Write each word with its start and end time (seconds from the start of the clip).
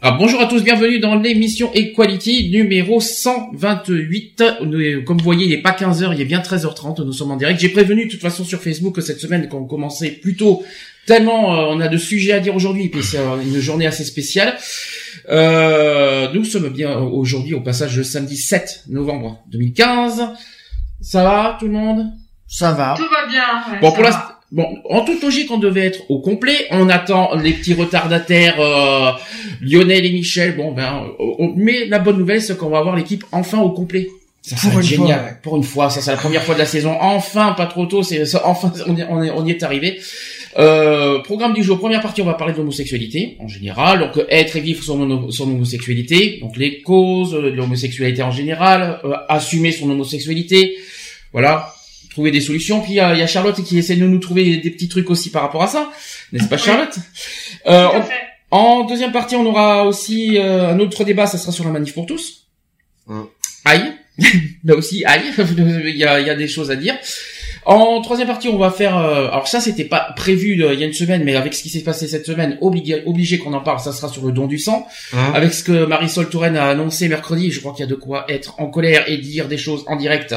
Alors, 0.00 0.16
bonjour 0.16 0.40
à 0.40 0.46
tous, 0.46 0.62
bienvenue 0.62 1.00
dans 1.00 1.16
l'émission 1.16 1.72
Equality 1.74 2.50
numéro 2.50 3.00
128. 3.00 4.44
Nous, 4.62 5.02
Comme 5.02 5.18
vous 5.18 5.24
voyez, 5.24 5.46
il 5.46 5.50
n'est 5.50 5.60
pas 5.60 5.72
15h, 5.72 6.14
il 6.14 6.20
est 6.20 6.24
bien 6.24 6.38
13h30, 6.38 7.04
nous 7.04 7.12
sommes 7.12 7.32
en 7.32 7.36
direct. 7.36 7.58
J'ai 7.58 7.68
prévenu 7.68 8.04
de 8.06 8.10
toute 8.12 8.20
façon 8.20 8.44
sur 8.44 8.60
Facebook 8.62 8.94
que 8.94 9.00
cette 9.00 9.18
semaine 9.18 9.48
qu'on 9.48 9.64
commençait 9.64 10.12
plus 10.12 10.36
tôt, 10.36 10.62
tellement 11.04 11.52
euh, 11.52 11.74
on 11.74 11.80
a 11.80 11.88
de 11.88 11.96
sujets 11.96 12.30
à 12.30 12.38
dire 12.38 12.54
aujourd'hui, 12.54 12.90
puis 12.90 13.02
c'est 13.02 13.18
euh, 13.18 13.42
une 13.42 13.58
journée 13.58 13.88
assez 13.88 14.04
spéciale. 14.04 14.56
Euh, 15.30 16.28
nous 16.32 16.44
sommes 16.44 16.68
bien 16.68 16.96
aujourd'hui 16.96 17.54
au 17.54 17.60
passage 17.60 17.96
le 17.96 18.04
samedi 18.04 18.36
7 18.36 18.84
novembre 18.90 19.42
2015. 19.50 20.28
Ça 21.00 21.24
va 21.24 21.56
tout 21.58 21.66
le 21.66 21.72
monde? 21.72 22.04
Ça 22.46 22.70
va. 22.70 22.94
Tout 22.96 23.02
va 23.02 23.26
bien. 23.26 23.72
ouais, 23.72 23.80
Bon, 23.80 23.90
pour 23.90 24.04
l'instant, 24.04 24.20
bon, 24.52 24.66
en 24.88 25.04
toute 25.04 25.22
logique, 25.22 25.50
on 25.50 25.58
devait 25.58 25.86
être 25.86 26.02
au 26.10 26.20
complet. 26.20 26.66
On 26.70 26.88
attend 26.88 27.34
les 27.36 27.52
petits 27.52 27.74
retardataires 27.74 28.56
euh, 28.60 29.10
Lionel 29.60 30.04
et 30.06 30.12
Michel. 30.12 30.56
Bon, 30.56 30.72
ben, 30.72 31.04
on- 31.18 31.52
mais 31.56 31.86
la 31.86 31.98
bonne 31.98 32.18
nouvelle, 32.18 32.42
c'est 32.42 32.56
qu'on 32.56 32.68
va 32.70 32.78
avoir 32.78 32.96
l'équipe 32.96 33.24
enfin 33.32 33.58
au 33.60 33.70
complet. 33.70 34.08
Ça, 34.42 34.56
ça 34.56 34.68
Pour 34.70 34.78
une 34.78 34.84
génial. 34.86 35.40
Pour 35.42 35.56
une 35.56 35.62
fois, 35.64 35.90
ça 35.90 36.00
c'est 36.00 36.10
la 36.10 36.16
première 36.16 36.42
fois 36.42 36.54
de 36.54 36.60
la 36.60 36.64
saison. 36.66 36.96
Enfin, 37.00 37.52
pas 37.52 37.66
trop 37.66 37.84
tôt. 37.86 38.02
C'est 38.02 38.22
enfin, 38.44 38.72
on, 38.86 38.96
est, 38.96 39.04
on, 39.10 39.22
est- 39.22 39.30
on 39.30 39.44
y 39.46 39.50
est 39.50 39.62
arrivé. 39.62 39.98
Euh, 40.58 41.18
programme 41.20 41.52
du 41.52 41.62
jour. 41.62 41.78
Première 41.78 42.00
partie, 42.00 42.22
on 42.22 42.24
va 42.24 42.34
parler 42.34 42.54
de 42.54 42.58
l'homosexualité 42.58 43.36
en 43.40 43.48
général. 43.48 43.98
Donc, 44.00 44.24
être 44.30 44.56
et 44.56 44.60
vivre 44.60 44.82
son, 44.82 45.30
son 45.30 45.44
homosexualité. 45.44 46.38
Donc, 46.40 46.56
les 46.56 46.80
causes 46.82 47.32
de 47.32 47.48
l'homosexualité 47.50 48.22
en 48.22 48.30
général. 48.30 49.00
euh, 49.04 49.12
assumer 49.28 49.70
son 49.72 49.90
homosexualité. 49.90 50.76
Voilà. 51.32 51.74
Trouver 52.18 52.32
des 52.32 52.40
solutions. 52.40 52.80
Puis, 52.80 52.94
il 52.94 52.96
y 52.96 52.96
y, 52.96 53.00
a 53.00 53.26
Charlotte 53.28 53.62
qui 53.62 53.78
essaie 53.78 53.94
de 53.94 54.04
nous 54.04 54.18
trouver 54.18 54.56
des 54.56 54.70
petits 54.70 54.88
trucs 54.88 55.08
aussi 55.08 55.30
par 55.30 55.42
rapport 55.42 55.62
à 55.62 55.68
ça. 55.68 55.92
N'est-ce 56.32 56.48
pas, 56.48 56.56
Oui. 56.56 56.62
Charlotte? 56.64 56.96
Euh, 57.68 57.86
Tout 57.88 57.94
à 57.94 57.98
on- 58.00 58.02
fait. 58.02 58.14
En 58.50 58.84
deuxième 58.86 59.12
partie, 59.12 59.36
on 59.36 59.46
aura 59.46 59.86
aussi 59.86 60.36
euh, 60.36 60.68
un 60.72 60.80
autre 60.80 61.04
débat. 61.04 61.28
Ça 61.28 61.38
sera 61.38 61.52
sur 61.52 61.62
la 61.64 61.70
manif 61.70 61.94
pour 61.94 62.06
tous. 62.06 62.48
Hum. 63.06 63.28
Aïe. 63.64 63.92
Là 64.64 64.74
aussi, 64.74 65.04
aïe. 65.04 65.32
il, 65.38 65.96
y 65.96 66.04
a, 66.04 66.18
il 66.18 66.26
y 66.26 66.30
a 66.30 66.34
des 66.34 66.48
choses 66.48 66.72
à 66.72 66.74
dire. 66.74 66.96
En 67.70 68.00
troisième 68.00 68.28
partie, 68.28 68.48
on 68.48 68.56
va 68.56 68.70
faire. 68.70 68.96
euh, 68.96 69.28
alors 69.28 69.46
ça, 69.46 69.60
c'était 69.60 69.84
pas 69.84 70.14
prévu 70.16 70.64
euh, 70.64 70.72
il 70.72 70.80
y 70.80 70.82
a 70.82 70.86
une 70.86 70.94
semaine, 70.94 71.22
mais 71.22 71.36
avec 71.36 71.52
ce 71.52 71.62
qui 71.62 71.68
s'est 71.68 71.82
passé 71.82 72.08
cette 72.08 72.24
semaine, 72.24 72.56
obligé, 72.62 73.02
obligé 73.04 73.36
qu'on 73.36 73.52
en 73.52 73.60
parle. 73.60 73.78
Ça 73.78 73.92
sera 73.92 74.08
sur 74.08 74.24
le 74.24 74.32
don 74.32 74.46
du 74.46 74.58
sang. 74.58 74.86
Hein 75.12 75.32
Avec 75.34 75.52
ce 75.52 75.62
que 75.62 75.84
Marisol 75.84 76.30
Touraine 76.30 76.56
a 76.56 76.66
annoncé 76.68 77.08
mercredi, 77.08 77.50
je 77.50 77.60
crois 77.60 77.72
qu'il 77.72 77.80
y 77.80 77.86
a 77.86 77.90
de 77.90 77.94
quoi 77.94 78.24
être 78.30 78.54
en 78.58 78.68
colère 78.68 79.04
et 79.06 79.18
dire 79.18 79.48
des 79.48 79.58
choses 79.58 79.84
en 79.86 79.96
direct. 79.96 80.34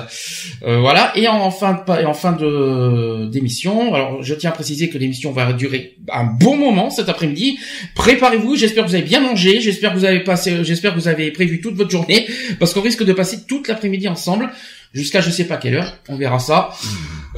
Euh, 0.63 0.79
voilà. 0.81 1.13
Et 1.15 1.29
en 1.29 1.51
fin 1.51 1.81
de, 1.87 2.05
en 2.05 2.13
fin 2.13 2.33
de 2.33 3.29
d'émission, 3.31 3.93
alors 3.95 4.21
je 4.21 4.33
tiens 4.33 4.49
à 4.49 4.53
préciser 4.53 4.89
que 4.89 4.97
l'émission 4.97 5.31
va 5.31 5.53
durer 5.53 5.95
un 6.11 6.25
bon 6.25 6.57
moment 6.57 6.89
cet 6.89 7.07
après-midi. 7.07 7.57
Préparez-vous. 7.95 8.57
J'espère 8.57 8.83
que 8.83 8.89
vous 8.89 8.95
avez 8.95 9.05
bien 9.05 9.21
mangé. 9.21 9.61
J'espère 9.61 9.93
que 9.93 9.97
vous 9.97 10.05
avez 10.05 10.19
passé. 10.19 10.65
J'espère 10.65 10.93
que 10.93 10.99
vous 10.99 11.07
avez 11.07 11.31
prévu 11.31 11.61
toute 11.61 11.75
votre 11.75 11.91
journée, 11.91 12.27
parce 12.59 12.73
qu'on 12.73 12.81
risque 12.81 13.05
de 13.05 13.13
passer 13.13 13.45
toute 13.47 13.69
l'après-midi 13.69 14.09
ensemble 14.09 14.49
jusqu'à 14.93 15.21
je 15.21 15.29
sais 15.29 15.45
pas 15.45 15.57
quelle 15.57 15.75
heure. 15.75 15.93
On 16.09 16.15
verra 16.15 16.39
ça. 16.39 16.69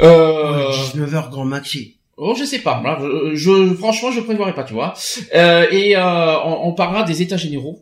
Euh, 0.02 0.70
19h 0.94 1.30
grand 1.30 1.46
maxi. 1.46 1.98
Oh, 2.18 2.36
je 2.38 2.44
sais 2.46 2.60
pas. 2.60 2.80
Voilà, 2.82 3.00
je, 3.34 3.36
je- 3.36 3.74
franchement, 3.76 4.12
je 4.12 4.22
prévoirai 4.22 4.54
pas, 4.54 4.64
tu 4.64 4.74
vois. 4.74 4.94
Euh, 5.36 5.66
et 5.72 5.96
euh, 5.98 6.40
on, 6.46 6.68
on 6.70 6.74
parlera 6.74 7.04
des 7.04 7.22
états 7.22 7.38
généraux 7.38 7.80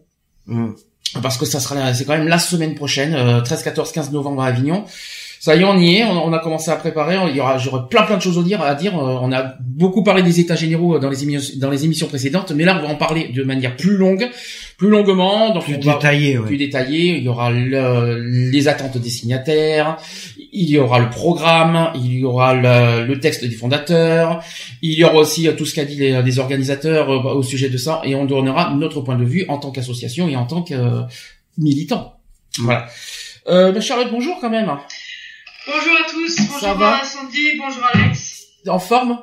Hum. 0.48 0.76
parce 1.22 1.38
que 1.38 1.46
ça 1.46 1.60
sera 1.60 1.76
la- 1.76 1.94
c'est 1.94 2.04
quand 2.06 2.18
même 2.18 2.28
la 2.28 2.40
semaine 2.40 2.74
prochaine, 2.76 3.14
euh, 3.14 3.42
13, 3.42 3.64
14, 3.64 3.92
15 3.92 4.12
novembre 4.12 4.42
à 4.42 4.48
Avignon. 4.48 4.86
Ça 5.40 5.56
y 5.56 5.62
est, 5.62 5.64
on 5.64 5.78
y 5.78 5.98
est. 5.98 6.04
On, 6.04 6.26
on 6.28 6.34
a 6.34 6.40
commencé 6.40 6.70
à 6.72 6.76
préparer. 6.76 7.18
Il 7.30 7.36
y 7.36 7.40
aura, 7.42 7.58
j'aurai 7.58 7.82
plein 7.90 8.04
plein 8.04 8.18
de 8.18 8.22
choses 8.22 8.38
à 8.38 8.44
dire. 8.44 8.62
À 8.62 8.76
dire. 8.76 8.96
Euh, 8.98 9.18
On 9.22 9.32
a 9.32 9.54
beaucoup 9.60 10.04
parlé 10.04 10.22
des 10.24 10.40
états 10.40 10.56
généraux 10.56 11.00
dans 11.00 11.10
les 11.10 11.24
émissions, 11.24 11.54
dans 11.60 11.70
les 11.70 11.84
émissions 11.86 12.08
précédentes, 12.08 12.52
mais 12.56 12.64
là, 12.64 12.78
on 12.80 12.88
va 12.88 12.94
en 12.94 12.96
parler 12.96 13.30
de 13.30 13.44
manière 13.44 13.76
plus 13.76 13.98
longue, 13.98 14.30
plus 14.82 14.90
longuement. 14.90 15.54
Donc, 15.54 15.66
Plus 15.66 15.74
va- 15.80 15.94
détaillé, 15.94 16.34
plus 16.40 16.52
ouais. 16.54 16.58
détaillé. 16.58 17.18
Il 17.18 17.24
y 17.24 17.28
aura 17.28 17.52
le- 17.52 18.50
les 18.50 18.68
attentes 18.68 18.98
des 18.98 19.12
signataires, 19.12 19.98
il 20.52 20.68
y 20.72 20.80
aura 20.80 20.98
le 20.98 21.12
programme, 21.12 21.92
il 21.94 22.14
y 22.18 22.24
aura 22.24 22.56
le, 22.56 23.06
le 23.06 23.20
texte 23.20 23.46
des 23.46 23.56
fondateurs, 23.56 24.44
il 24.82 24.94
y 24.98 25.04
aura 25.04 25.14
aussi 25.18 25.48
euh, 25.48 25.54
tout 25.54 25.68
ce 25.68 25.76
qu'a 25.76 25.86
dit 25.86 25.98
les, 25.98 26.20
les 26.24 26.40
organisateurs 26.40 27.12
euh, 27.12 27.34
au 27.36 27.44
sujet 27.44 27.70
de 27.70 27.78
ça, 27.78 28.02
et 28.06 28.16
on 28.16 28.26
donnera 28.26 28.74
notre 28.74 29.02
point 29.02 29.18
de 29.18 29.24
vue 29.24 29.46
en 29.50 29.60
tant 29.60 29.70
qu'association 29.70 30.28
et 30.28 30.36
en 30.36 30.48
tant 30.48 30.64
que 30.64 30.74
euh, 30.74 31.02
militant. 31.60 32.16
Voilà. 32.58 32.88
Euh, 33.50 33.72
ben, 33.72 33.82
Charlotte, 33.84 34.10
bonjour 34.12 34.40
quand 34.42 34.50
même. 34.50 34.66
Bonjour 35.68 35.94
à 35.94 36.10
tous. 36.10 36.38
Bonjour 36.40 36.60
Ça 36.60 36.74
va 36.74 37.02
à 37.02 37.06
Sandy. 37.06 37.50
Bonjour 37.60 37.84
Alex. 37.94 38.46
En 38.68 38.80
forme? 38.80 39.20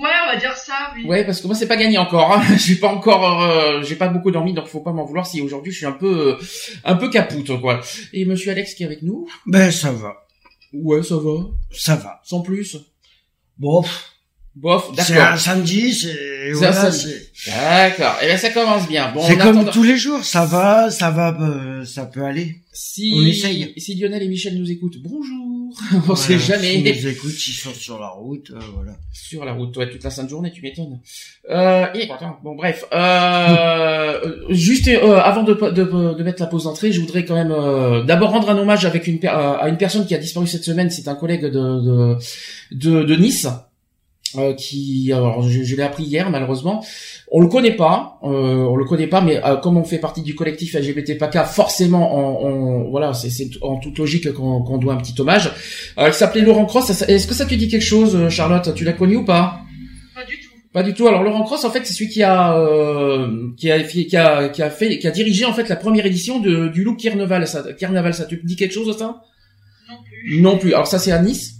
Ouais, 0.00 0.08
on 0.26 0.32
va 0.32 0.36
dire 0.36 0.56
ça, 0.56 0.92
oui. 0.96 1.04
Ouais, 1.04 1.24
parce 1.24 1.40
que 1.40 1.46
moi 1.46 1.54
c'est 1.54 1.66
pas 1.66 1.76
gagné 1.76 1.98
encore. 1.98 2.32
Hein. 2.32 2.42
J'ai 2.56 2.76
pas 2.76 2.88
encore, 2.88 3.42
euh, 3.42 3.82
j'ai 3.82 3.96
pas 3.96 4.08
beaucoup 4.08 4.30
dormi, 4.30 4.54
donc 4.54 4.66
faut 4.66 4.80
pas 4.80 4.92
m'en 4.92 5.04
vouloir 5.04 5.26
si 5.26 5.40
aujourd'hui 5.42 5.72
je 5.72 5.78
suis 5.78 5.86
un 5.86 5.92
peu, 5.92 6.38
euh, 6.40 6.44
un 6.84 6.96
peu 6.96 7.10
capoute 7.10 7.60
quoi. 7.60 7.80
Et 8.12 8.24
Monsieur 8.24 8.52
Alex 8.52 8.74
qui 8.74 8.82
est 8.82 8.86
avec 8.86 9.02
nous? 9.02 9.28
Ben, 9.46 9.70
ça 9.70 9.92
va. 9.92 10.26
Ouais, 10.72 11.02
ça 11.02 11.16
va. 11.16 11.48
Ça 11.70 11.96
va. 11.96 12.20
Sans 12.24 12.40
plus. 12.40 12.76
Bof, 13.58 14.90
c'est 14.98 15.12
d'accord. 15.14 15.34
un 15.34 15.36
samedi, 15.36 15.94
c'est, 15.94 16.08
C'est 16.08 16.52
voilà, 16.52 16.86
un 16.86 16.90
samedi. 16.90 17.14
c'est, 17.34 17.50
D'accord. 17.50 18.16
Et 18.22 18.26
ben 18.26 18.38
ça 18.38 18.50
commence 18.50 18.88
bien. 18.88 19.12
Bon, 19.12 19.22
c'est 19.24 19.36
comme 19.38 19.70
tous 19.70 19.82
les 19.82 19.96
jours. 19.96 20.24
Ça 20.24 20.44
va, 20.44 20.90
ça 20.90 21.10
va, 21.10 21.36
euh, 21.40 21.84
ça 21.84 22.06
peut 22.06 22.24
aller. 22.24 22.56
si 22.72 23.12
on 23.14 23.24
essaye. 23.26 23.72
si 23.76 23.94
Lionel 23.94 24.22
et 24.22 24.28
Michel 24.28 24.58
nous 24.58 24.70
écoutent, 24.70 24.98
bonjour. 25.02 25.59
On 26.08 26.14
sait 26.14 26.36
Voilà, 26.36 26.56
jamais. 26.62 26.72
S'ils 26.92 27.04
nous 27.04 27.08
écoutent, 27.08 27.46
ils 27.48 27.52
sont 27.52 27.74
sur 27.74 27.98
la 27.98 28.08
route, 28.08 28.50
euh, 28.50 28.58
voilà. 28.74 28.92
Sur 29.12 29.44
la 29.44 29.52
route, 29.52 29.76
ouais, 29.76 29.88
toute 29.90 30.02
la 30.04 30.10
sainte 30.10 30.28
journée, 30.28 30.50
tu 30.52 30.62
m'étonnes. 30.62 31.00
Euh, 31.50 31.86
et 31.94 32.10
attends, 32.10 32.38
bon 32.42 32.54
bref, 32.54 32.84
euh, 32.92 32.96
euh, 32.96 34.44
juste 34.50 34.88
euh, 34.88 35.16
avant 35.18 35.42
de, 35.42 35.54
de, 35.54 36.14
de 36.14 36.22
mettre 36.22 36.40
la 36.42 36.46
pause 36.48 36.64
d'entrée, 36.64 36.92
je 36.92 37.00
voudrais 37.00 37.24
quand 37.24 37.34
même 37.34 37.52
euh, 37.52 38.02
d'abord 38.04 38.30
rendre 38.30 38.50
un 38.50 38.58
hommage 38.58 38.84
avec 38.84 39.06
une 39.06 39.18
per- 39.18 39.28
à 39.28 39.68
une 39.68 39.76
personne 39.78 40.06
qui 40.06 40.14
a 40.14 40.18
disparu 40.18 40.46
cette 40.46 40.64
semaine. 40.64 40.90
C'est 40.90 41.08
un 41.08 41.14
collègue 41.14 41.44
de 41.44 41.50
de, 41.50 42.16
de, 42.72 43.02
de 43.04 43.16
Nice. 43.16 43.46
Euh, 44.36 44.54
qui 44.54 45.12
alors 45.12 45.42
je, 45.42 45.62
je 45.62 45.76
l'ai 45.76 45.82
appris 45.82 46.04
hier 46.04 46.30
malheureusement 46.30 46.84
on 47.32 47.40
le 47.40 47.48
connaît 47.48 47.74
pas 47.76 48.18
euh, 48.22 48.28
on 48.28 48.76
le 48.76 48.84
connaît 48.84 49.06
pas 49.08 49.20
mais 49.20 49.44
euh, 49.44 49.56
comme 49.56 49.76
on 49.76 49.84
fait 49.84 49.98
partie 49.98 50.22
du 50.22 50.34
collectif 50.34 50.74
LGBT 50.74 51.18
PACA 51.18 51.44
forcément 51.44 52.16
on, 52.16 52.46
on- 52.46 52.90
voilà 52.90 53.12
c'est 53.14 53.30
c'est 53.30 53.48
en 53.62 53.76
toute 53.78 53.98
logique 53.98 54.32
qu'on 54.32 54.62
qu'on 54.62 54.78
doit 54.78 54.94
un 54.94 54.98
petit 54.98 55.20
hommage 55.20 55.50
euh, 55.98 56.08
il 56.08 56.14
s'appelait 56.14 56.42
Laurent 56.42 56.66
Cross 56.66 57.02
est-ce 57.08 57.26
que 57.26 57.34
ça 57.34 57.44
te 57.46 57.54
dit 57.54 57.68
quelque 57.68 57.82
chose 57.82 58.14
euh, 58.16 58.28
Charlotte? 58.28 58.72
Tu 58.74 58.84
l'as 58.84 58.92
connu 58.92 59.16
ou 59.16 59.24
pas? 59.24 59.60
Pas 60.14 60.24
du 60.24 60.36
tout. 60.38 60.50
pas 60.72 60.82
du 60.82 60.94
tout. 60.94 61.08
Alors 61.08 61.22
Laurent 61.22 61.42
Cross, 61.44 61.64
en 61.64 61.70
fait, 61.70 61.84
c'est 61.84 61.92
celui 61.94 62.10
qui 62.10 62.22
a 62.22 62.56
euh, 62.58 63.48
qui 63.56 63.70
a 63.70 63.82
qui 63.82 64.16
a 64.16 64.48
qui 64.48 64.62
a 64.62 64.70
fait 64.70 64.98
qui 64.98 65.06
a 65.06 65.10
dirigé 65.10 65.44
en 65.44 65.52
fait 65.54 65.68
la 65.68 65.76
première 65.76 66.04
édition 66.06 66.40
de 66.40 66.68
du 66.68 66.84
Look 66.84 66.98
Carnaval. 66.98 67.46
Ça, 67.48 67.64
Carnaval, 67.78 68.12
ça 68.14 68.24
te 68.26 68.34
dit 68.34 68.56
quelque 68.56 68.74
chose 68.74 68.96
ça? 68.96 69.22
Non 69.88 69.96
plus. 70.04 70.40
Non 70.40 70.58
plus. 70.58 70.74
Alors 70.74 70.86
ça 70.86 70.98
c'est 70.98 71.12
à 71.12 71.20
Nice. 71.22 71.54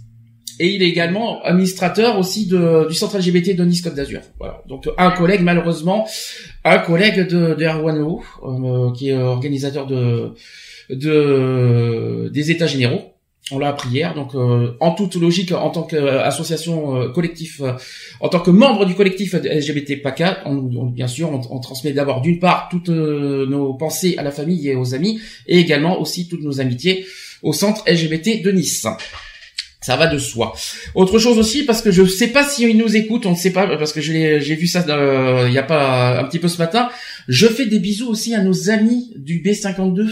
Et 0.59 0.69
il 0.75 0.83
est 0.83 0.87
également 0.89 1.41
administrateur 1.43 2.19
aussi 2.19 2.45
de, 2.47 2.87
du 2.87 2.93
centre 2.95 3.17
LGBT 3.17 3.55
de 3.55 3.63
Nice 3.65 3.81
Côte 3.81 3.95
d'Azur. 3.95 4.21
Voilà. 4.39 4.61
Donc 4.67 4.87
un 4.97 5.11
collègue 5.11 5.41
malheureusement, 5.41 6.07
un 6.63 6.77
collègue 6.79 7.27
de, 7.27 7.55
de 7.55 7.65
Erwan 7.65 7.97
Lo, 7.97 8.21
euh, 8.43 8.91
qui 8.93 9.09
est 9.09 9.17
organisateur 9.17 9.87
de, 9.87 10.33
de 10.89 12.29
des 12.33 12.51
États 12.51 12.67
généraux. 12.67 13.01
On 13.53 13.59
l'a 13.59 13.69
appris 13.69 13.89
hier. 13.89 14.13
Donc 14.13 14.33
euh, 14.35 14.71
en 14.79 14.91
toute 14.93 15.15
logique, 15.15 15.51
en 15.51 15.69
tant 15.71 15.83
qu'association 15.83 16.95
euh, 16.95 17.09
collectif, 17.09 17.59
euh, 17.61 17.73
en 18.21 18.29
tant 18.29 18.39
que 18.39 18.51
membre 18.51 18.85
du 18.85 18.93
collectif 18.95 19.33
LGBT 19.33 20.01
PACA, 20.01 20.41
on, 20.45 20.55
on- 20.75 20.85
bien 20.85 21.07
sûr, 21.07 21.29
on, 21.29 21.41
on 21.53 21.59
transmet 21.59 21.91
d'abord 21.91 22.21
d'une 22.21 22.39
part 22.39 22.67
toutes 22.71 22.89
euh, 22.89 23.45
nos 23.47 23.73
pensées 23.73 24.15
à 24.17 24.23
la 24.23 24.31
famille 24.31 24.69
et 24.69 24.75
aux 24.75 24.93
amis, 24.95 25.19
et 25.47 25.57
également 25.59 25.99
aussi 25.99 26.27
toutes 26.29 26.43
nos 26.43 26.61
amitiés 26.61 27.05
au 27.43 27.51
centre 27.51 27.83
LGBT 27.91 28.41
de 28.43 28.51
Nice. 28.51 28.85
Ça 29.81 29.95
va 29.95 30.05
de 30.05 30.19
soi. 30.19 30.53
Autre 30.93 31.17
chose 31.17 31.39
aussi, 31.39 31.63
parce 31.63 31.81
que 31.81 31.91
je 31.91 32.05
sais 32.05 32.27
pas 32.27 32.47
si 32.47 32.69
ils 32.69 32.77
nous 32.77 32.95
écoutent, 32.95 33.25
on 33.25 33.31
ne 33.31 33.35
sait 33.35 33.51
pas, 33.51 33.65
parce 33.77 33.93
que 33.93 33.99
j'ai 33.99 34.55
vu 34.55 34.67
ça 34.67 34.85
euh, 34.87 35.45
il 35.47 35.53
y 35.53 35.57
a 35.57 35.63
pas 35.63 36.19
un 36.19 36.23
petit 36.25 36.37
peu 36.37 36.47
ce 36.47 36.59
matin. 36.59 36.89
Je 37.27 37.47
fais 37.47 37.65
des 37.65 37.79
bisous 37.79 38.07
aussi 38.07 38.35
à 38.35 38.43
nos 38.43 38.69
amis 38.69 39.11
du 39.15 39.41
B52. 39.41 40.07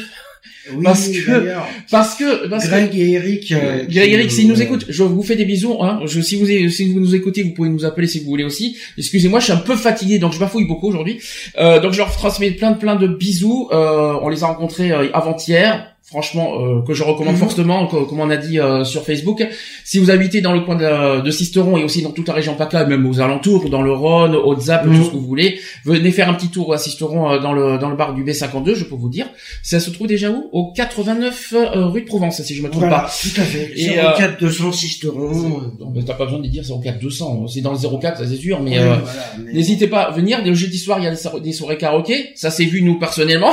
Oui, 0.73 0.83
parce 0.83 1.07
que 1.07 1.53
parce 1.89 2.15
que 2.15 2.47
parce 2.47 2.67
Greg 2.67 2.95
et 2.95 3.13
Eric 3.13 3.51
euh, 3.51 3.85
Greg 3.89 4.11
et 4.11 4.13
Eric 4.13 4.31
s'ils 4.31 4.47
nous 4.47 4.61
écoutent 4.61 4.85
je 4.87 5.03
vous 5.03 5.23
fais 5.23 5.35
des 5.35 5.45
bisous 5.45 5.81
hein. 5.81 6.01
je, 6.05 6.21
si 6.21 6.35
vous 6.35 6.45
si 6.69 6.91
vous 6.91 6.99
nous 6.99 7.15
écoutez 7.15 7.43
vous 7.43 7.51
pouvez 7.51 7.69
nous 7.69 7.85
appeler 7.85 8.07
si 8.07 8.19
vous 8.19 8.25
voulez 8.25 8.43
aussi 8.43 8.77
excusez-moi 8.97 9.39
je 9.39 9.45
suis 9.45 9.53
un 9.53 9.57
peu 9.57 9.75
fatigué 9.75 10.19
donc 10.19 10.33
je 10.33 10.39
bafouille 10.39 10.67
beaucoup 10.67 10.87
aujourd'hui 10.87 11.19
euh, 11.57 11.79
donc 11.79 11.93
je 11.93 11.97
leur 11.97 12.11
transmets 12.11 12.51
plein 12.51 12.71
de 12.71 12.77
plein 12.77 12.95
de 12.95 13.07
bisous 13.07 13.69
euh, 13.71 14.19
on 14.21 14.29
les 14.29 14.43
a 14.43 14.47
rencontrés 14.47 14.91
euh, 14.91 15.07
avant-hier 15.13 15.95
franchement 16.09 16.53
euh, 16.65 16.81
que 16.81 16.93
je 16.93 17.03
recommande 17.03 17.35
Mhm. 17.35 17.39
fortement 17.39 17.85
comme 17.87 18.19
on 18.19 18.29
a 18.31 18.37
dit 18.37 18.59
euh, 18.59 18.83
sur 18.83 19.03
Facebook 19.03 19.45
si 19.85 19.99
vous 19.99 20.09
habitez 20.09 20.41
dans 20.41 20.53
le 20.53 20.61
coin 20.61 20.75
de, 20.75 21.21
de 21.21 21.31
Sisteron 21.31 21.77
et 21.77 21.83
aussi 21.83 22.01
dans 22.01 22.11
toute 22.11 22.27
la 22.27 22.33
région 22.33 22.55
PACA 22.55 22.85
même 22.85 23.05
aux 23.05 23.19
alentours 23.21 23.69
dans 23.69 23.81
le 23.83 23.93
Rhône 23.93 24.35
Haute-Zap 24.35 24.85
Mhm. 24.85 24.97
tout 24.97 25.03
ce 25.05 25.09
que 25.11 25.15
vous 25.17 25.27
voulez 25.27 25.59
venez 25.85 26.11
faire 26.11 26.27
un 26.29 26.33
petit 26.33 26.47
tour 26.49 26.73
à 26.73 26.77
Sisteron 26.77 27.31
euh, 27.31 27.39
dans 27.39 27.53
le 27.53 27.77
dans 27.77 27.89
le 27.89 27.95
bar 27.95 28.13
du 28.15 28.23
B52 28.23 28.73
je 28.75 28.85
peux 28.85 28.95
vous 28.95 29.09
dire 29.09 29.27
ça 29.63 29.79
se 29.79 29.89
trouve 29.91 30.07
déjà 30.07 30.31
où? 30.31 30.49
Au 30.51 30.71
89 30.73 31.53
euh, 31.53 31.85
rue 31.85 32.01
de 32.01 32.05
Provence 32.07 32.41
si 32.41 32.55
je 32.55 32.61
me 32.63 32.69
trompe 32.69 32.81
Voilà, 32.81 32.99
pas 33.01 33.11
tout 33.21 33.41
à 33.41 33.43
fait. 33.43 33.71
Et, 33.75 33.95
04 34.17 34.39
200 34.39 34.71
Sisteron. 34.71 35.31
non, 35.79 35.91
mais 35.93 36.01
t'as 36.03 36.13
pas 36.15 36.25
besoin 36.25 36.39
de 36.39 36.47
dire 36.47 36.63
c'est 36.65 36.71
au 36.73 36.79
4 36.79 36.99
200 36.99 37.47
c'est 37.47 37.61
dans 37.61 37.71
le 37.73 37.77
04 37.77 38.17
ça 38.17 38.25
c'est 38.27 38.35
sûr 38.35 38.59
mais 38.61 38.71
Oui, 38.71 38.77
euh, 38.77 38.95
voilà, 39.03 39.25
mais- 39.45 39.53
N'hésitez 39.53 39.87
pas 39.87 40.01
à 40.03 40.11
venir. 40.11 40.43
Le 40.43 40.53
jeudi 40.53 40.77
soir, 40.77 40.99
il 40.99 41.03
y 41.03 41.07
a 41.07 41.11
des 41.11 41.15
so- 41.17 41.39
des 41.39 41.51
soirées 41.53 41.77
karaoké. 41.77 42.29
Ça, 42.35 42.49
c'est 42.49 42.65
vu 42.65 42.81
nous 42.81 42.97
personnellement. 42.99 43.51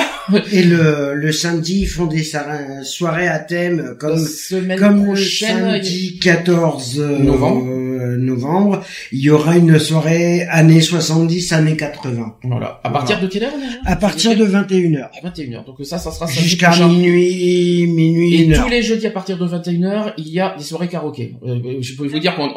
Et 0.52 0.62
le, 0.62 1.14
le 1.14 1.32
samedi, 1.32 1.80
ils 1.80 1.86
font 1.86 2.06
des 2.06 2.22
sa- 2.46 2.84
soirées 2.84 3.28
à 3.28 3.38
thème 3.38 3.96
comme 3.98 4.18
semaine 4.18 4.78
comme 4.78 5.06
le 5.06 5.16
samedi 5.16 6.18
14 6.20 7.00
euh, 7.00 7.18
Novembre. 7.18 7.66
euh, 7.70 8.16
novembre, 8.16 8.82
il 9.12 9.20
y 9.20 9.30
aura 9.30 9.56
une 9.56 9.78
soirée 9.78 10.42
années 10.50 10.80
70, 10.80 11.52
années 11.52 11.76
80. 11.76 12.36
voilà. 12.44 12.80
À 12.84 12.90
partir 12.90 13.20
de 13.20 13.26
quelle 13.26 13.44
heure 13.44 13.56
déjà? 13.56 13.78
À 13.84 13.96
partir 13.96 14.36
de 14.36 14.44
21h. 14.46 15.08
À 15.22 15.28
21h. 15.28 15.64
Donc 15.66 15.76
ça, 15.82 15.98
ça 15.98 16.10
sera 16.10 16.26
samedi 16.26 16.42
Jusqu'à 16.42 16.70
minuit, 16.86 17.86
minuit, 17.86 18.34
Et 18.34 18.44
une 18.44 18.52
tous 18.54 18.60
heure. 18.60 18.68
les 18.68 18.82
jeudis 18.82 19.06
à 19.06 19.10
partir 19.10 19.38
de 19.38 19.46
21h, 19.46 20.14
il 20.18 20.28
y 20.28 20.40
a 20.40 20.54
des 20.56 20.64
soirées 20.64 20.88
karaoké. 20.88 21.34
Euh, 21.46 21.58
je 21.80 21.94
peux 21.94 22.06
vous 22.06 22.18
dire 22.18 22.34
qu'on 22.36 22.48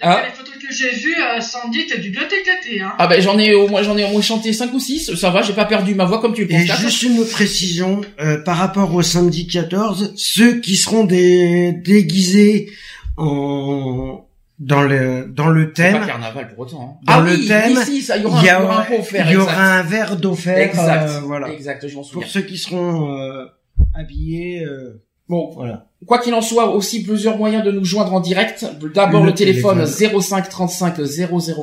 D'après 0.00 0.22
Ah. 0.22 0.26
les 0.28 0.32
photos 0.34 0.54
que 0.62 0.74
j'ai 0.74 0.90
vues, 0.90 1.14
euh, 1.16 1.40
Sandy, 1.40 1.86
t'as 1.88 1.96
du 1.96 2.10
bien 2.10 2.22
éclaté, 2.22 2.82
hein. 2.82 2.92
ah 2.98 3.06
ben 3.06 3.20
j'en 3.22 3.38
ai 3.38 3.54
au 3.54 3.66
moins 3.68 3.82
j'en 3.82 3.96
ai 3.96 4.04
au 4.04 4.08
moins 4.08 4.20
chanté 4.20 4.52
5 4.52 4.72
ou 4.74 4.78
6, 4.80 5.14
ça 5.14 5.30
va, 5.30 5.40
j'ai 5.42 5.54
pas 5.54 5.64
perdu 5.64 5.94
ma 5.94 6.04
voix 6.04 6.20
comme 6.20 6.34
tu 6.34 6.44
le 6.44 6.52
Et 6.52 6.56
constates. 6.58 6.80
juste 6.80 7.02
une 7.02 7.24
précision 7.26 8.02
euh, 8.20 8.42
par 8.42 8.56
rapport 8.58 8.94
au 8.94 9.00
samedi 9.02 9.46
14, 9.46 10.12
ceux 10.16 10.60
qui 10.60 10.76
seront 10.76 11.04
des, 11.04 11.72
déguisés 11.72 12.70
en 13.16 14.26
dans 14.58 14.82
le 14.82 15.26
dans 15.28 15.48
le 15.48 15.72
C'est 15.74 15.82
pas 15.92 15.98
thème, 15.98 16.06
carnaval 16.06 16.48
pour 16.48 16.58
autant. 16.60 16.82
hein. 16.82 17.04
Dans 17.06 17.12
ah 17.14 17.20
le 17.20 17.32
oui, 17.36 17.46
thème, 17.46 17.72
ici, 17.72 18.02
ça, 18.02 18.16
il 18.16 18.22
y 18.22 18.26
aura, 18.26 18.40
il 18.42 18.46
y 18.46 18.50
un- 18.50 18.60
y 18.60 18.62
aura 18.64 18.86
un 18.86 18.98
offert. 18.98 19.26
il 19.26 19.32
y 19.32 19.36
aura 19.36 19.50
exact. 19.52 19.60
un 19.64 19.82
verre 19.82 20.16
d'offert, 20.16 20.58
Exact. 20.58 21.08
euh, 21.10 21.20
voilà. 21.20 21.52
Exact, 21.52 21.86
je 21.88 21.94
m'en 21.94 22.02
souviens. 22.02 22.22
Pour 22.22 22.30
ceux 22.30 22.40
qui 22.42 22.56
seront 22.58 23.18
euh, 23.18 23.44
habillés, 23.94 24.64
euh, 24.64 25.02
Bon, 25.28 25.50
voilà. 25.54 25.88
Quoi 26.06 26.18
qu'il 26.20 26.32
en 26.34 26.40
soit, 26.40 26.68
aussi 26.74 27.02
plusieurs 27.02 27.36
moyens 27.36 27.64
de 27.64 27.70
nous 27.72 27.84
joindre 27.84 28.12
en 28.14 28.20
direct. 28.20 28.64
D'abord 28.94 29.22
Le 29.22 29.30
le, 29.30 29.34
téléphone, 29.34 29.84
téléphone. 29.84 30.20
05 30.22 30.48
35 30.48 30.94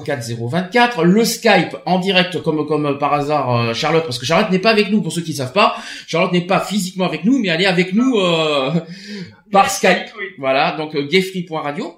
004 0.03 0.21
024, 0.49 1.03
le 1.03 1.23
Skype 1.25 1.77
en 1.85 1.99
direct 1.99 2.41
comme 2.41 2.65
comme 2.67 2.97
par 2.99 3.13
hasard 3.13 3.55
euh, 3.55 3.73
Charlotte 3.73 4.03
parce 4.03 4.19
que 4.19 4.25
Charlotte 4.25 4.51
n'est 4.51 4.59
pas 4.59 4.71
avec 4.71 4.91
nous 4.91 5.01
pour 5.01 5.11
ceux 5.13 5.21
qui 5.21 5.33
savent 5.33 5.53
pas. 5.53 5.75
Charlotte 6.07 6.33
n'est 6.33 6.41
pas 6.45 6.59
physiquement 6.59 7.05
avec 7.05 7.23
nous 7.23 7.39
mais 7.39 7.47
elle 7.47 7.61
est 7.61 7.65
avec 7.65 7.93
nous 7.93 8.19
euh, 8.19 8.71
par 9.51 9.69
Skype. 9.69 10.11
Oui. 10.17 10.25
Voilà, 10.39 10.75
donc 10.77 10.95
euh, 10.95 11.07
gayfree.radio. 11.07 11.93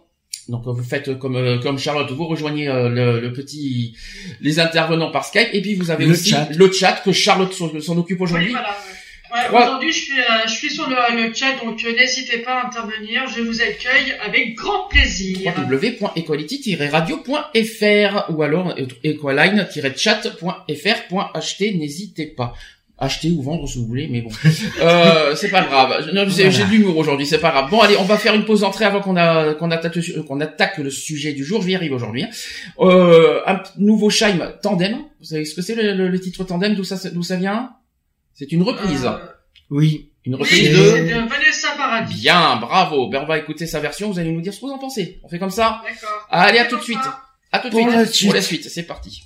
Donc 0.48 0.68
euh, 0.68 0.71
vous 0.71 0.83
faites 0.83 1.18
comme 1.18 1.38
euh, 1.38 1.57
comme 1.57 1.80
Charlotte, 1.80 2.12
vous 2.12 2.27
rejoignez 2.27 2.68
euh, 2.68 2.88
le, 2.89 3.19
le 3.19 3.33
petit 3.33 3.95
les 4.41 4.59
intervenants 4.59 5.09
par 5.09 5.25
Skype 5.25 5.50
et 5.53 5.62
puis 5.62 5.74
vous 5.74 5.89
avez 5.89 6.06
Le 6.06 6.12
aussi 6.12 6.30
chat. 6.30 6.48
le 6.56 6.71
chat 6.71 7.01
que 7.03 7.12
Charlotte 7.12 7.51
s'en 7.53 7.98
occupe 7.98 8.19
Oui, 8.19 8.24
aujourd'hui. 8.25 8.51
voilà. 8.51 8.68
ouais. 8.69 8.75
Ouais, 9.35 9.45
Trois- 9.47 9.63
Aujourd'hui, 9.63 9.91
je 9.91 9.97
suis, 9.99 10.19
euh, 10.19 10.23
je 10.47 10.51
suis 10.53 10.69
sur 10.71 10.87
le, 10.89 10.95
le 11.27 11.33
chat, 11.33 11.53
donc 11.63 11.83
euh, 11.83 11.93
n'hésitez 11.95 12.37
pas 12.39 12.61
à 12.61 12.65
intervenir. 12.67 13.27
Je 13.27 13.41
vous 13.41 13.61
accueille 13.61 14.13
avec 14.25 14.55
grand 14.55 14.87
plaisir. 14.87 15.53
www.equality-radio.fr 15.69 18.29
ou 18.31 18.43
alors 18.43 18.73
equaline-chat.fr.ht 19.03 21.75
n'hésitez 21.77 22.27
pas. 22.27 22.53
Acheter 22.97 23.29
ou 23.29 23.41
vendre 23.41 23.67
si 23.67 23.77
vous 23.77 23.87
voulez 23.87 24.07
mais 24.09 24.21
bon. 24.21 24.29
Euh, 24.81 25.35
c'est 25.35 25.49
pas 25.49 25.63
grave. 25.63 26.09
J'ai 26.29 26.47
Voilà. 26.49 26.65
de 26.65 26.71
l'humour 26.71 26.97
aujourd'hui 26.97 27.25
c'est 27.25 27.39
pas 27.39 27.51
grave. 27.51 27.69
Bon 27.69 27.81
allez 27.81 27.97
on 27.97 28.03
va 28.05 28.17
faire 28.17 28.33
une 28.35 28.45
pause 28.45 28.61
d'entrée 28.61 28.85
avant 28.85 29.01
qu'on 29.01 29.17
a 29.17 29.53
qu'on 29.55 29.69
attaque 29.71 29.97
le- 29.97 30.23
qu'on 30.23 30.39
attaque 30.39 30.77
le 30.77 30.89
sujet 30.89 31.33
du 31.33 31.43
jour. 31.43 31.59
Je 31.61 31.65
vais 31.67 31.73
y 31.73 31.75
arriver 31.75 31.93
aujourd'hui 31.93 32.23
hein. 32.23 32.29
euh, 32.79 33.41
un 33.47 33.61
nouveau 33.77 34.09
Scheim 34.09 34.53
Tandem. 34.61 34.95
Vous 35.19 35.25
savez 35.25 35.43
ce 35.43 35.53
que 35.55 35.61
c'est 35.61 35.75
le, 35.75 35.93
le- 35.93 36.07
le 36.07 36.19
titre 36.21 36.45
Tandem? 36.45 36.73
D'où 36.75 36.85
ça 36.85 36.95
d'où 37.09 37.21
ça 37.23 37.35
vient? 37.35 37.71
C'est 38.35 38.51
une 38.51 38.61
reprise 38.61 39.05
Euh, 39.05 39.17
Oui. 39.71 40.11
une 40.25 40.35
reprise 40.35 40.69
de 40.69 40.75
de 40.77 41.27
Vanessa 41.27 41.69
Paradis. 41.75 42.21
bien 42.21 42.57
bravo 42.57 43.09
ben 43.09 43.21
on 43.23 43.25
va 43.25 43.37
écouter 43.39 43.65
sa 43.65 43.79
version 43.79 44.11
vous 44.11 44.19
allez 44.19 44.31
nous 44.31 44.41
dire 44.41 44.53
ce 44.53 44.59
que 44.59 44.65
vous 44.67 44.71
en 44.71 44.77
pensez 44.77 45.19
on 45.23 45.27
fait 45.29 45.39
comme 45.39 45.49
ça 45.49 45.81
D'accord. 45.83 46.27
Allez, 46.29 46.59
à 46.59 46.65
tout 46.65 46.77
de 46.77 46.83
suite. 46.83 46.99
À 47.51 47.59
tout 47.59 47.69
de 47.69 47.73
Pour 47.73 47.81
suite. 47.81 47.95
la 47.95 48.05
suite. 48.05 48.27
Pour 48.27 48.35
la 48.35 48.41
suite, 48.41 48.69
c'est 48.69 48.83
parti. 48.83 49.23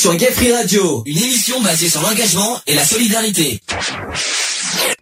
Sur 0.00 0.16
Gay 0.16 0.30
Free 0.32 0.50
Radio, 0.50 1.02
une 1.04 1.18
émission 1.18 1.60
basée 1.60 1.90
sur 1.90 2.00
l'engagement 2.00 2.58
et 2.66 2.74
la 2.74 2.84
solidarité. 2.84 3.60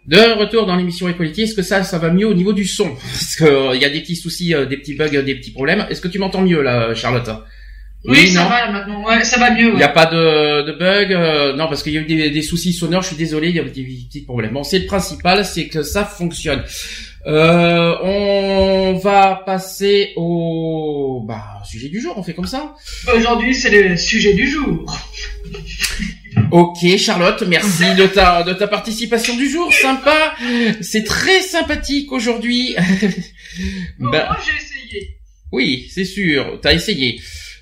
De 0.05 0.37
retour 0.37 0.65
dans 0.65 0.75
l'émission 0.75 1.07
Equality, 1.07 1.43
est-ce 1.43 1.55
que 1.55 1.61
ça, 1.61 1.83
ça 1.83 1.99
va 1.99 2.09
mieux 2.09 2.27
au 2.27 2.33
niveau 2.33 2.51
du 2.51 2.65
son? 2.65 2.89
Parce 2.95 3.37
qu'il 3.37 3.47
euh, 3.47 3.77
y 3.77 3.85
a 3.85 3.89
des 3.89 4.01
petits 4.01 4.17
soucis, 4.17 4.53
euh, 4.53 4.65
des 4.65 4.75
petits 4.75 4.95
bugs, 4.95 5.07
des 5.07 5.35
petits 5.35 5.51
problèmes. 5.51 5.85
Est-ce 5.89 6.01
que 6.01 6.09
tu 6.09 6.19
m'entends 6.19 6.41
mieux 6.41 6.61
là, 6.61 6.93
Charlotte? 6.95 7.29
Oui, 8.03 8.27
ça 8.27 8.43
va 8.43 8.71
maintenant. 8.71 9.05
Ouais, 9.05 9.23
ça 9.23 9.39
va 9.39 9.51
mieux. 9.51 9.69
Il 9.69 9.75
n'y 9.75 9.83
a 9.83 9.87
pas 9.87 10.05
de, 10.05 10.63
de 10.63 10.71
bug, 10.73 11.13
euh, 11.13 11.55
non 11.55 11.67
parce 11.67 11.81
qu'il 11.81 11.93
y 11.93 11.97
a 11.97 12.01
eu 12.01 12.05
des, 12.05 12.29
des, 12.29 12.41
soucis 12.41 12.73
sonores. 12.73 13.03
Je 13.03 13.07
suis 13.07 13.17
désolé, 13.17 13.49
il 13.49 13.55
y 13.55 13.59
a 13.59 13.63
des 13.63 13.69
petits 13.69 14.23
problèmes. 14.23 14.51
Bon, 14.51 14.63
c'est 14.63 14.79
le 14.79 14.85
principal, 14.85 15.45
c'est 15.45 15.67
que 15.67 15.81
ça 15.81 16.03
fonctionne. 16.03 16.63
Euh, 17.25 17.95
on 18.01 18.93
va 18.97 19.43
passer 19.45 20.13
au 20.15 21.08
bah, 21.23 21.61
sujet 21.65 21.89
du 21.89 22.01
jour. 22.01 22.13
On 22.17 22.23
fait 22.23 22.33
comme 22.33 22.47
ça. 22.47 22.75
Aujourd'hui, 23.15 23.53
c'est 23.53 23.69
le 23.69 23.97
sujet 23.97 24.33
du 24.33 24.47
jour. 24.47 24.85
Ok, 26.51 26.97
Charlotte, 26.97 27.43
merci 27.47 27.95
de 27.95 28.07
ta 28.07 28.43
de 28.43 28.53
ta 28.53 28.67
participation 28.67 29.35
du 29.35 29.49
jour. 29.49 29.71
Sympa. 29.73 30.33
C'est 30.81 31.03
très 31.03 31.41
sympathique 31.41 32.11
aujourd'hui. 32.11 32.75
bah, 33.99 34.27
moi, 34.29 34.37
j'ai 34.45 34.55
essayé. 34.55 35.17
Oui, 35.51 35.89
c'est 35.93 36.05
sûr. 36.05 36.59
T'as 36.61 36.73
essayé. 36.73 37.19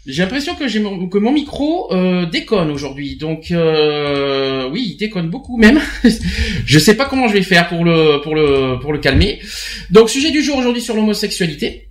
J'ai 0.07 0.23
l'impression 0.23 0.55
que 0.55 0.69
j'ai 0.69 0.79
mon, 0.79 1.09
que 1.09 1.17
mon 1.17 1.33
micro 1.33 1.91
euh, 1.91 2.25
déconne 2.25 2.71
aujourd'hui. 2.71 3.17
Donc 3.17 3.51
euh, 3.51 4.69
oui, 4.69 4.91
il 4.91 4.97
déconne 4.97 5.29
beaucoup 5.29 5.57
même. 5.57 5.81
je 6.65 6.79
sais 6.79 6.95
pas 6.95 7.05
comment 7.05 7.27
je 7.27 7.33
vais 7.33 7.41
faire 7.41 7.67
pour 7.67 7.83
le 7.83 8.21
pour 8.21 8.33
le 8.33 8.79
pour 8.79 8.93
le 8.93 8.99
calmer. 8.99 9.41
Donc 9.89 10.09
sujet 10.09 10.31
du 10.31 10.41
jour 10.41 10.57
aujourd'hui 10.57 10.81
sur 10.81 10.95
l'homosexualité. 10.95 11.86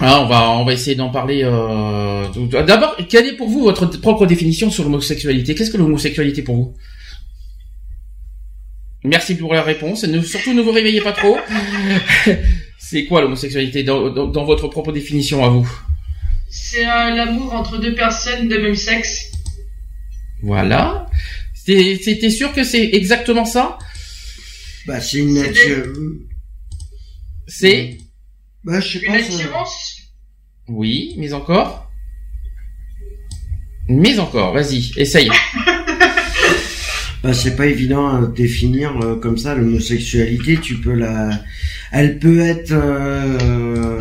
Ah, 0.00 0.22
on 0.22 0.26
va 0.26 0.50
on 0.50 0.64
va 0.64 0.72
essayer 0.72 0.96
d'en 0.96 1.10
parler. 1.10 1.42
Euh... 1.44 2.26
D'abord, 2.66 2.96
quelle 3.08 3.26
est 3.26 3.36
pour 3.36 3.48
vous 3.48 3.62
votre 3.62 3.86
propre 3.86 4.26
définition 4.26 4.70
sur 4.70 4.84
l'homosexualité? 4.84 5.54
Qu'est-ce 5.54 5.70
que 5.70 5.76
l'homosexualité 5.76 6.42
pour 6.42 6.56
vous? 6.56 6.74
Merci 9.04 9.34
pour 9.36 9.54
la 9.54 9.62
réponse. 9.62 10.04
Ne, 10.04 10.20
surtout 10.22 10.52
ne 10.54 10.62
vous 10.62 10.72
réveillez 10.72 11.00
pas 11.00 11.12
trop. 11.12 11.38
C'est 12.78 13.04
quoi 13.06 13.20
l'homosexualité 13.20 13.82
dans, 13.82 14.10
dans 14.10 14.44
votre 14.44 14.68
propre 14.68 14.92
définition 14.92 15.44
à 15.44 15.48
vous? 15.48 15.70
C'est 16.50 16.82
l'amour 16.82 17.54
entre 17.54 17.78
deux 17.78 17.94
personnes 17.94 18.48
de 18.48 18.56
même 18.56 18.74
sexe. 18.74 19.30
Voilà. 20.42 21.06
C'était 21.54 22.30
sûr 22.30 22.52
que 22.52 22.64
c'est 22.64 22.90
exactement 22.94 23.44
ça? 23.44 23.78
Bah, 24.86 25.00
c'est 25.00 25.18
une 25.18 25.34
nature. 25.34 25.92
C'est 27.46 27.98
Bah, 28.64 28.80
je 28.80 28.98
sais 28.98 29.06
pas. 29.06 29.18
Une 29.18 29.24
attirance 29.24 29.89
Oui, 30.70 31.14
mais 31.18 31.32
encore 31.32 31.90
Mais 33.88 34.18
encore, 34.18 34.54
vas-y, 34.54 34.92
essaye. 34.96 35.28
bah, 37.22 37.34
c'est 37.34 37.56
pas 37.56 37.66
évident 37.66 38.08
à 38.08 38.26
définir 38.26 38.96
euh, 39.02 39.16
comme 39.16 39.36
ça 39.36 39.54
l'homosexualité. 39.54 40.58
Tu 40.58 40.76
peux 40.76 40.94
la, 40.94 41.30
elle 41.92 42.18
peut 42.18 42.40
être 42.40 42.72
euh, 42.72 43.98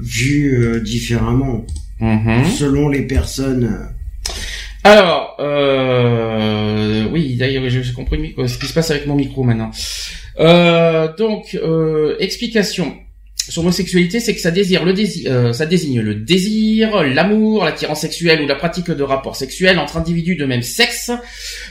vue 0.00 0.64
euh, 0.64 0.80
différemment. 0.80 1.66
Mhm. 2.00 2.44
selon 2.44 2.88
les 2.88 3.02
personnes. 3.02 3.88
Alors, 4.84 5.36
euh, 5.40 7.08
oui, 7.10 7.36
d'ailleurs, 7.36 7.68
j'ai 7.68 7.92
compris 7.92 8.34
ce 8.46 8.58
qui 8.58 8.66
se 8.66 8.74
passe 8.74 8.90
avec 8.90 9.06
mon 9.06 9.16
micro 9.16 9.42
maintenant. 9.42 9.70
Euh, 10.38 11.08
donc, 11.16 11.54
euh, 11.54 12.16
explication 12.20 12.94
sur 13.48 13.62
l'homosexualité, 13.62 14.18
c'est 14.18 14.34
que 14.34 14.40
ça 14.40 14.50
désire 14.50 14.84
le 14.84 14.92
désir, 14.92 15.30
euh, 15.30 15.52
ça 15.52 15.66
désigne 15.66 16.00
le 16.00 16.14
désir, 16.16 17.02
l'amour, 17.04 17.64
l'attirance 17.64 18.00
sexuelle 18.00 18.42
ou 18.42 18.46
la 18.46 18.56
pratique 18.56 18.90
de 18.90 19.02
rapports 19.02 19.36
sexuels 19.36 19.78
entre 19.78 19.96
individus 19.96 20.34
de 20.34 20.44
même 20.44 20.62
sexe, 20.62 21.12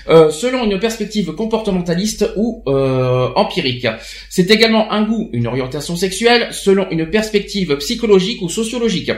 euh, 0.07 0.31
selon 0.31 0.63
une 0.63 0.79
perspective 0.79 1.33
comportementaliste 1.33 2.31
ou 2.37 2.63
euh, 2.67 3.27
empirique. 3.35 3.87
C'est 4.29 4.49
également 4.51 4.91
un 4.91 5.03
goût, 5.03 5.29
une 5.33 5.47
orientation 5.47 5.97
sexuelle, 5.97 6.47
selon 6.51 6.89
une 6.91 7.09
perspective 7.09 7.75
psychologique 7.77 8.41
ou 8.41 8.47
sociologique. 8.47 9.11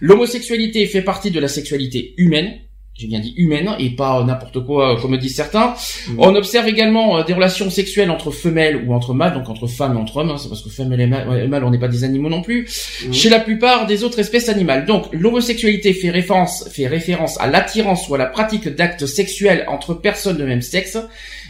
L'homosexualité 0.00 0.86
fait 0.86 1.02
partie 1.02 1.30
de 1.30 1.38
la 1.38 1.48
sexualité 1.48 2.14
humaine, 2.16 2.60
j'ai 3.00 3.06
bien 3.06 3.20
dit 3.20 3.32
humaine 3.38 3.70
et 3.78 3.88
pas 3.88 4.22
n'importe 4.24 4.62
quoi 4.66 5.00
comme 5.00 5.16
disent 5.16 5.34
certains. 5.34 5.74
Mm. 6.08 6.18
On 6.18 6.34
observe 6.34 6.68
également 6.68 7.16
euh, 7.16 7.24
des 7.24 7.32
relations 7.32 7.70
sexuelles 7.70 8.10
entre 8.10 8.30
femelles 8.30 8.84
ou 8.86 8.92
entre 8.92 9.14
mâles, 9.14 9.32
donc 9.32 9.48
entre 9.48 9.66
femmes 9.66 9.94
et 9.94 9.98
entre 9.98 10.18
hommes, 10.18 10.28
hein, 10.28 10.36
c'est 10.38 10.50
parce 10.50 10.62
que 10.62 10.68
femelles 10.68 11.00
et 11.00 11.06
mâles, 11.06 11.64
on 11.64 11.70
n'est 11.70 11.78
pas 11.78 11.88
des 11.88 12.04
animaux 12.04 12.28
non 12.28 12.42
plus, 12.42 12.68
mm. 13.06 13.12
chez 13.12 13.30
la 13.30 13.40
plupart 13.40 13.86
des 13.86 14.04
autres 14.04 14.18
espèces 14.18 14.50
animales. 14.50 14.84
Donc 14.84 15.06
l'homosexualité 15.12 15.94
fait 15.94 16.10
référence, 16.10 16.68
fait 16.70 16.88
référence 16.88 17.40
à 17.40 17.46
l'attirance 17.46 18.06
ou 18.10 18.14
à 18.16 18.18
la 18.18 18.26
pratique 18.26 18.68
d'actes 18.68 19.06
sexuels 19.06 19.64
entre 19.68 19.94
personnes 19.94 20.36
de 20.36 20.44
même 20.44 20.60
sexe. 20.60 20.98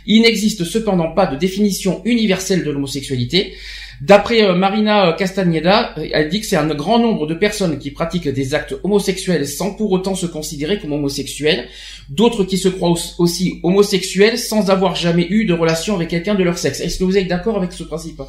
Il 0.06 0.22
n'existe 0.22 0.64
cependant 0.64 1.10
pas 1.12 1.26
de 1.26 1.36
définition 1.36 2.00
universelle 2.04 2.64
de 2.64 2.70
l'homosexualité. 2.70 3.54
D'après 4.00 4.42
euh, 4.42 4.54
Marina 4.54 5.08
euh, 5.08 5.12
Castagneda, 5.12 5.94
euh, 5.98 6.06
elle 6.12 6.30
dit 6.30 6.40
que 6.40 6.46
c'est 6.46 6.56
un 6.56 6.66
grand 6.68 6.98
nombre 6.98 7.26
de 7.26 7.34
personnes 7.34 7.78
qui 7.78 7.90
pratiquent 7.90 8.28
des 8.28 8.54
actes 8.54 8.74
homosexuels 8.82 9.46
sans 9.46 9.74
pour 9.74 9.92
autant 9.92 10.14
se 10.14 10.26
considérer 10.26 10.78
comme 10.78 10.92
homosexuels, 10.92 11.68
d'autres 12.08 12.44
qui 12.44 12.56
se 12.56 12.68
croient 12.68 12.94
aussi 13.18 13.60
homosexuels 13.62 14.38
sans 14.38 14.70
avoir 14.70 14.94
jamais 14.94 15.26
eu 15.28 15.44
de 15.44 15.52
relation 15.52 15.96
avec 15.96 16.08
quelqu'un 16.08 16.34
de 16.34 16.42
leur 16.42 16.56
sexe. 16.56 16.80
Est-ce 16.80 16.98
que 16.98 17.04
vous 17.04 17.18
êtes 17.18 17.28
d'accord 17.28 17.58
avec 17.58 17.72
ce 17.72 17.82
principe? 17.82 18.22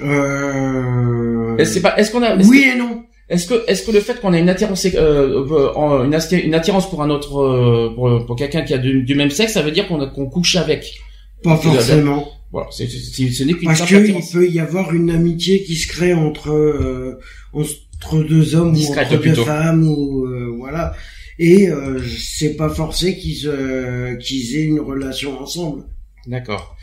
Euh... 0.00 1.56
Est-ce 1.58 1.80
pas 1.80 1.98
est-ce 1.98 2.10
qu'on 2.10 2.22
a 2.22 2.36
Oui 2.36 2.70
et 2.72 2.78
non. 2.78 3.04
Est-ce 3.28 3.48
que 3.48 3.64
est-ce 3.66 3.82
que 3.82 3.90
le 3.90 4.00
fait 4.00 4.20
qu'on 4.20 4.32
ait 4.32 4.40
une 4.40 4.48
attirance 4.48 4.86
euh, 4.94 6.04
une, 6.04 6.54
attirance 6.54 6.88
pour 6.88 7.02
un 7.02 7.10
autre 7.10 7.92
pour, 7.94 8.24
pour 8.24 8.36
quelqu'un 8.36 8.62
qui 8.62 8.72
a 8.72 8.78
du, 8.78 9.14
même 9.14 9.30
sexe, 9.30 9.54
ça 9.54 9.62
veut 9.62 9.72
dire 9.72 9.88
qu'on 9.88 10.06
qu'on 10.08 10.26
couche 10.26 10.56
avec? 10.56 10.94
Pas 11.42 11.56
forcément. 11.56 12.28
Voilà, 12.56 12.70
c'est, 12.70 12.88
ce 12.88 13.42
n'est 13.44 13.52
qu'une 13.52 13.66
Parce 13.66 13.84
qu'il 13.84 14.14
peut 14.32 14.48
y 14.48 14.60
avoir 14.60 14.94
une 14.94 15.10
amitié 15.10 15.62
qui 15.62 15.76
se 15.76 15.86
crée 15.86 16.14
entre 16.14 16.52
euh, 16.52 17.20
entre 17.52 18.22
deux 18.22 18.54
hommes 18.54 18.74
ou 18.74 18.80
entre 18.80 19.16
deux 19.18 19.34
femmes 19.34 19.86
ou 19.86 20.24
euh, 20.24 20.54
voilà. 20.56 20.94
Et 21.38 21.68
euh, 21.68 22.00
c'est 22.18 22.56
pas 22.56 22.70
forcé 22.70 23.18
qu'ils 23.18 23.46
euh, 23.46 24.16
qu'ils 24.16 24.56
aient 24.56 24.64
une 24.64 24.80
relation 24.80 25.38
ensemble. 25.38 25.84
D'accord. 26.26 26.74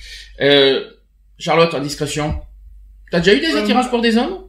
Euh, 0.42 0.80
Charlotte, 1.40 1.74
en 1.74 1.82
discrétion, 1.82 2.40
t'as 3.10 3.18
déjà 3.22 3.34
eu 3.34 3.40
des 3.40 3.56
attirances 3.56 3.90
pour 3.90 4.02
des 4.02 4.16
hommes? 4.16 4.44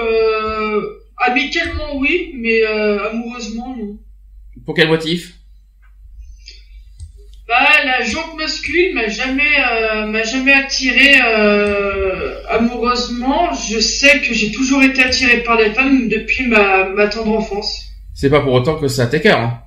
Euh, 0.00 0.80
Amicalement 1.18 1.96
oui, 1.96 2.32
mais 2.36 2.64
amoureusement 2.64 3.76
non. 3.76 4.00
Pour 4.66 4.74
quel 4.74 4.88
motif? 4.88 5.39
Bah, 7.50 7.66
la 7.84 8.04
jante 8.04 8.36
masculine 8.38 8.94
m'a 8.94 9.08
jamais, 9.08 9.42
euh, 9.42 10.06
m'a 10.06 10.22
jamais 10.22 10.52
attiré 10.52 11.16
euh, 11.20 12.36
amoureusement. 12.48 13.50
Je 13.68 13.80
sais 13.80 14.20
que 14.20 14.32
j'ai 14.32 14.52
toujours 14.52 14.84
été 14.84 15.02
attiré 15.02 15.38
par 15.38 15.56
les 15.56 15.70
femmes 15.70 16.08
depuis 16.08 16.46
ma, 16.46 16.88
ma 16.90 17.08
tendre 17.08 17.36
enfance. 17.36 17.86
C'est 18.14 18.30
pas 18.30 18.40
pour 18.40 18.52
autant 18.52 18.76
que 18.76 18.86
ça 18.86 19.08
t'écœure. 19.08 19.40
Hein. 19.40 19.58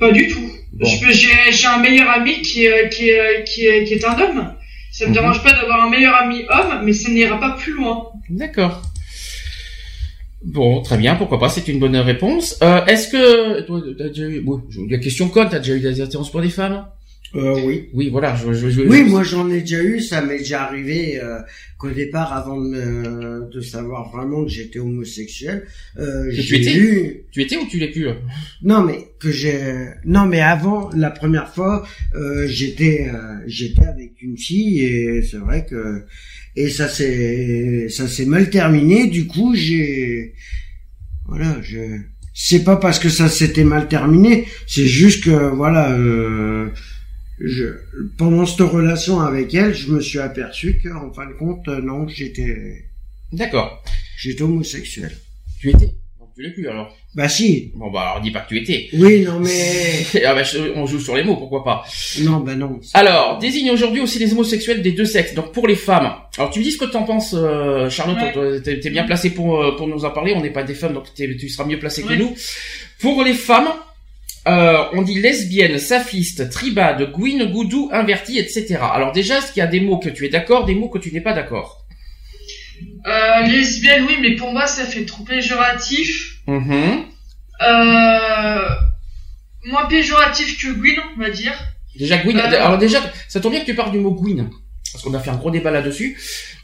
Pas 0.00 0.10
du 0.10 0.26
tout. 0.26 0.50
J'ai 0.80 1.66
un 1.68 1.78
meilleur 1.78 2.10
ami 2.10 2.42
qui 2.42 2.66
est, 2.66 2.88
qui 2.88 3.12
qui 3.46 3.66
est, 3.66 3.84
qui 3.84 3.94
est 3.94 4.04
un 4.04 4.18
homme. 4.18 4.54
Ça 4.90 5.04
me 5.04 5.10
mhm. 5.10 5.14
dérange 5.14 5.44
pas 5.44 5.52
d'avoir 5.52 5.84
un 5.84 5.90
meilleur 5.90 6.16
ami 6.16 6.42
homme, 6.50 6.82
mais 6.84 6.92
ça 6.92 7.08
n'ira 7.08 7.38
pas 7.38 7.52
plus 7.52 7.74
loin. 7.74 8.08
D'accord. 8.30 8.82
Bon, 10.44 10.82
très 10.82 10.98
bien, 10.98 11.14
pourquoi 11.14 11.38
pas, 11.38 11.48
c'est 11.48 11.68
une 11.68 11.78
bonne 11.78 11.96
réponse. 11.96 12.58
Euh, 12.62 12.84
Est-ce 12.86 13.06
que... 13.06 13.60
Toi, 13.60 13.80
as 14.00 14.08
déjà 14.08 14.24
eu... 14.24 14.40
Bon, 14.40 14.60
la 14.90 14.98
question 14.98 15.28
conne, 15.28 15.48
t'as 15.48 15.60
déjà 15.60 15.74
eu 15.74 15.80
des 15.80 16.00
attirances 16.00 16.32
pour 16.32 16.40
des 16.40 16.50
femmes? 16.50 16.84
Euh, 17.34 17.60
oui. 17.64 17.88
Oui, 17.94 18.10
voilà. 18.10 18.36
Je, 18.36 18.52
je, 18.52 18.82
oui, 18.82 19.04
moi 19.04 19.22
j'en 19.22 19.50
ai 19.50 19.60
déjà 19.60 19.82
eu. 19.82 20.00
Ça 20.00 20.20
m'est 20.20 20.38
déjà 20.38 20.64
arrivé 20.64 21.18
euh, 21.18 21.38
qu'au 21.78 21.90
départ, 21.90 22.32
avant 22.32 22.60
de, 22.60 23.48
de 23.50 23.60
savoir 23.60 24.10
vraiment 24.10 24.44
que 24.44 24.50
j'étais 24.50 24.78
homosexuel, 24.78 25.66
euh, 25.98 26.30
étais 26.30 26.76
eu... 26.76 27.24
Tu 27.30 27.42
étais 27.42 27.56
ou 27.56 27.66
tu 27.66 27.78
l'es 27.78 27.90
plus 27.90 28.08
euh 28.08 28.14
Non, 28.62 28.82
mais 28.82 29.08
que 29.18 29.30
j'ai. 29.30 29.88
Non, 30.04 30.26
mais 30.26 30.40
avant 30.40 30.90
la 30.94 31.10
première 31.10 31.52
fois, 31.54 31.86
euh, 32.14 32.46
j'étais 32.48 33.08
euh, 33.12 33.36
j'étais 33.46 33.86
avec 33.86 34.20
une 34.20 34.36
fille 34.36 34.84
et 34.84 35.22
c'est 35.22 35.38
vrai 35.38 35.64
que 35.64 36.04
et 36.54 36.68
ça 36.68 36.88
s'est 36.88 37.86
ça 37.88 38.08
s'est 38.08 38.26
mal 38.26 38.50
terminé. 38.50 39.06
Du 39.06 39.26
coup, 39.26 39.54
j'ai 39.54 40.34
voilà, 41.26 41.56
je 41.62 41.78
c'est 42.34 42.64
pas 42.64 42.76
parce 42.76 42.98
que 42.98 43.08
ça 43.08 43.28
s'était 43.28 43.64
mal 43.64 43.88
terminé, 43.88 44.46
c'est 44.66 44.86
juste 44.86 45.24
que 45.24 45.54
voilà. 45.54 45.92
Euh, 45.92 46.68
je, 47.44 47.64
pendant 48.16 48.46
cette 48.46 48.60
relation 48.60 49.20
avec 49.20 49.52
elle, 49.54 49.74
je 49.74 49.90
me 49.90 50.00
suis 50.00 50.20
aperçu 50.20 50.80
qu'en 50.82 51.12
fin 51.12 51.26
de 51.26 51.32
compte, 51.32 51.66
euh, 51.68 51.80
non, 51.80 52.06
j'étais. 52.08 52.86
D'accord. 53.32 53.82
J'étais 54.16 54.42
homosexuel. 54.42 55.12
Tu 55.58 55.70
étais? 55.70 55.94
Tu 56.34 56.42
l'es 56.42 56.50
plus 56.50 56.66
alors 56.66 56.96
Bah 57.14 57.28
si. 57.28 57.72
Bon 57.74 57.90
bah 57.90 58.00
alors 58.02 58.22
dis 58.22 58.30
pas 58.30 58.40
que 58.40 58.48
tu 58.48 58.58
étais. 58.58 58.88
Oui, 58.94 59.22
non 59.22 59.38
mais. 59.38 60.22
ah 60.24 60.34
bah, 60.34 60.42
on 60.76 60.86
joue 60.86 60.98
sur 60.98 61.14
les 61.14 61.22
mots, 61.22 61.36
pourquoi 61.36 61.62
pas 61.62 61.84
Non, 62.20 62.40
bah 62.40 62.54
non. 62.54 62.80
Alors, 62.94 63.38
désigne 63.38 63.70
aujourd'hui 63.70 64.00
aussi 64.00 64.18
les 64.18 64.32
homosexuels 64.32 64.80
des 64.80 64.92
deux 64.92 65.04
sexes. 65.04 65.34
Donc 65.34 65.52
pour 65.52 65.66
les 65.66 65.76
femmes. 65.76 66.10
Alors 66.38 66.50
tu 66.50 66.60
me 66.60 66.64
dis 66.64 66.72
ce 66.72 66.78
que 66.78 66.86
t'en 66.86 67.02
penses, 67.02 67.34
euh, 67.36 67.90
Charlotte. 67.90 68.62
tu 68.64 68.80
T'es 68.80 68.90
bien 68.90 69.04
placé 69.04 69.30
pour 69.30 69.62
euh, 69.62 69.76
pour 69.76 69.88
nous 69.88 70.06
en 70.06 70.10
parler. 70.10 70.32
On 70.34 70.40
n'est 70.40 70.50
pas 70.50 70.62
des 70.62 70.74
femmes, 70.74 70.94
donc 70.94 71.12
tu 71.14 71.48
seras 71.50 71.66
mieux 71.66 71.78
placé 71.78 72.02
que 72.02 72.14
nous. 72.14 72.34
Pour 72.98 73.22
les 73.24 73.34
femmes, 73.34 73.68
euh, 74.48 74.84
on 74.92 75.02
dit 75.02 75.20
lesbienne, 75.20 75.78
saphiste, 75.78 76.50
tribade, 76.50 77.12
gouine, 77.12 77.52
goudou, 77.52 77.90
inverti, 77.92 78.38
etc. 78.38 78.78
Alors 78.92 79.12
déjà, 79.12 79.38
est-ce 79.38 79.52
qu'il 79.52 79.60
y 79.60 79.66
a 79.66 79.68
des 79.68 79.80
mots 79.80 79.98
que 79.98 80.08
tu 80.08 80.26
es 80.26 80.28
d'accord, 80.28 80.64
des 80.64 80.74
mots 80.74 80.88
que 80.88 80.98
tu 80.98 81.12
n'es 81.12 81.20
pas 81.20 81.32
d'accord? 81.32 81.82
Euh, 83.06 83.42
Lesbienne, 83.46 84.04
oui, 84.06 84.16
mais 84.20 84.36
pour 84.36 84.52
moi, 84.52 84.66
ça 84.66 84.84
fait 84.84 85.04
trop 85.04 85.24
péjoratif. 85.24 86.38
Mhm. 86.46 87.04
Euh, 87.62 88.68
moins 89.64 89.86
péjoratif 89.86 90.60
que 90.60 90.72
gouine, 90.72 90.98
on 91.16 91.20
va 91.20 91.30
dire. 91.30 91.52
Déjà, 91.96 92.18
gouine. 92.18 92.38
Alors 92.38 92.78
déjà, 92.78 93.00
ça 93.28 93.40
tombe 93.40 93.52
bien 93.52 93.60
que 93.60 93.66
tu 93.66 93.74
parles 93.74 93.92
du 93.92 93.98
mot 93.98 94.12
gouine. 94.12 94.50
Parce 94.92 95.04
qu'on 95.04 95.14
a 95.14 95.20
fait 95.20 95.30
un 95.30 95.36
gros 95.36 95.50
débat 95.50 95.70
là-dessus. 95.70 96.18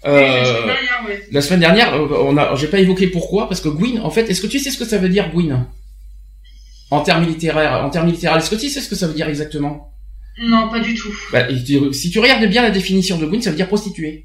Euh, 0.05 0.45
sais 0.45 0.53
pas, 0.67 0.75
rien, 0.75 1.07
ouais. 1.09 1.25
la 1.31 1.41
semaine 1.41 1.61
dernière, 1.61 1.95
on 1.95 2.37
a, 2.37 2.55
j'ai 2.57 2.69
pas 2.69 2.79
évoqué 2.79 3.07
pourquoi, 3.07 3.49
parce 3.49 3.61
que 3.61 3.69
gouine, 3.69 4.01
en 4.01 4.11
fait, 4.11 4.29
est-ce 4.29 4.41
que 4.41 4.47
tu 4.47 4.59
sais 4.59 4.71
ce 4.71 4.79
que 4.79 4.85
ça 4.85 4.99
veut 4.99 5.09
dire 5.09 5.31
gouine 5.31 5.67
En 6.91 7.01
termes 7.03 7.27
littéraires, 7.27 7.85
en 7.85 7.91
termes 7.91 8.09
littéraires, 8.09 8.39
est-ce 8.39 8.51
que 8.51 8.55
tu 8.57 8.69
sais 8.71 8.81
ce 8.81 8.89
que 8.89 8.97
ça 8.97 9.07
veut 9.07 9.15
dire 9.15 9.29
exactement? 9.29 9.93
Non, 10.41 10.69
pas 10.71 10.81
du 10.81 10.95
tout. 10.95 11.13
bah, 11.33 11.51
et 11.51 11.63
tu- 11.63 11.93
Si 11.93 12.11
tu 12.11 12.19
regardes 12.21 12.47
bien 12.47 12.63
la 12.63 12.71
définition 12.71 13.19
de 13.19 13.27
gouine, 13.27 13.43
ça 13.43 13.51
veut 13.51 13.57
dire 13.57 13.67
prostituée. 13.69 14.25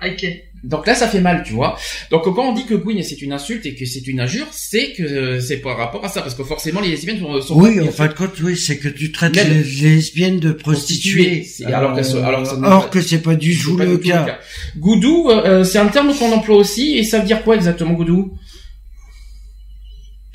Ok. 0.00 0.24
Donc 0.64 0.86
là, 0.86 0.94
ça 0.94 1.06
fait 1.08 1.20
mal, 1.20 1.44
tu 1.44 1.52
vois. 1.52 1.76
Donc 2.10 2.24
quand 2.24 2.48
on 2.48 2.52
dit 2.52 2.66
que 2.66 2.74
Gwyn 2.74 3.00
c'est 3.02 3.20
une 3.22 3.32
insulte 3.32 3.64
et 3.66 3.74
que 3.76 3.84
c'est 3.86 4.06
une 4.08 4.18
injure, 4.20 4.46
c'est 4.50 4.92
que 4.92 5.02
euh, 5.04 5.40
c'est 5.40 5.58
par 5.58 5.76
rapport 5.76 6.04
à 6.04 6.08
ça, 6.08 6.20
parce 6.20 6.34
que 6.34 6.42
forcément 6.42 6.80
les 6.80 6.88
lesbiennes 6.88 7.20
sont, 7.20 7.40
sont 7.40 7.60
Oui, 7.60 7.80
en 7.80 7.90
fin 7.92 8.06
de 8.08 8.12
compte, 8.12 8.40
oui, 8.42 8.56
c'est 8.56 8.76
que 8.78 8.88
tu 8.88 9.12
traites 9.12 9.36
les 9.36 9.62
lesbiennes 9.62 10.40
de 10.40 10.50
prostituées. 10.52 11.24
Prostituées, 11.24 11.44
c'est- 11.44 11.64
alors 11.72 11.96
que 11.96 12.02
ça 12.02 12.18
or 12.64 12.90
que 12.90 13.00
c'est 13.00 13.22
pas 13.22 13.36
du 13.36 13.56
tout 13.56 13.76
le 13.76 13.92
tout 13.98 14.08
cas. 14.08 14.38
Goudou, 14.76 15.30
euh, 15.30 15.42
euh, 15.60 15.64
c'est 15.64 15.78
un 15.78 15.86
terme 15.88 16.12
qu'on 16.16 16.32
emploie 16.32 16.56
aussi, 16.56 16.96
et 16.98 17.04
ça 17.04 17.18
veut 17.20 17.26
dire 17.26 17.42
quoi 17.44 17.54
exactement, 17.54 17.92
Goudou? 17.94 18.36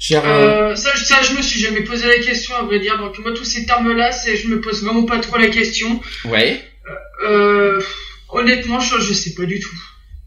Cher, 0.06 0.22
euh, 0.26 0.72
Euh, 0.72 0.76
ça, 0.76 0.94
ça, 0.98 1.22
je 1.22 1.34
me 1.38 1.42
suis 1.42 1.62
jamais 1.62 1.82
posé 1.84 2.06
la 2.08 2.18
question, 2.22 2.54
à 2.56 2.64
vrai 2.64 2.80
dire. 2.80 2.98
Donc, 2.98 3.18
moi, 3.20 3.32
tous 3.34 3.46
ces 3.46 3.66
termes-là, 3.66 4.12
c'est, 4.12 4.36
je 4.36 4.50
me 4.50 4.60
pose 4.60 4.84
vraiment 4.84 5.04
pas 5.06 5.20
trop 5.20 5.38
la 5.38 5.48
question. 5.48 6.02
ouais. 6.26 6.62
Euh, 7.26 7.80
honnêtement, 8.30 8.82
je, 8.82 9.00
je 9.00 9.14
sais 9.14 9.34
pas 9.34 9.46
du 9.46 9.60
tout. 9.62 9.78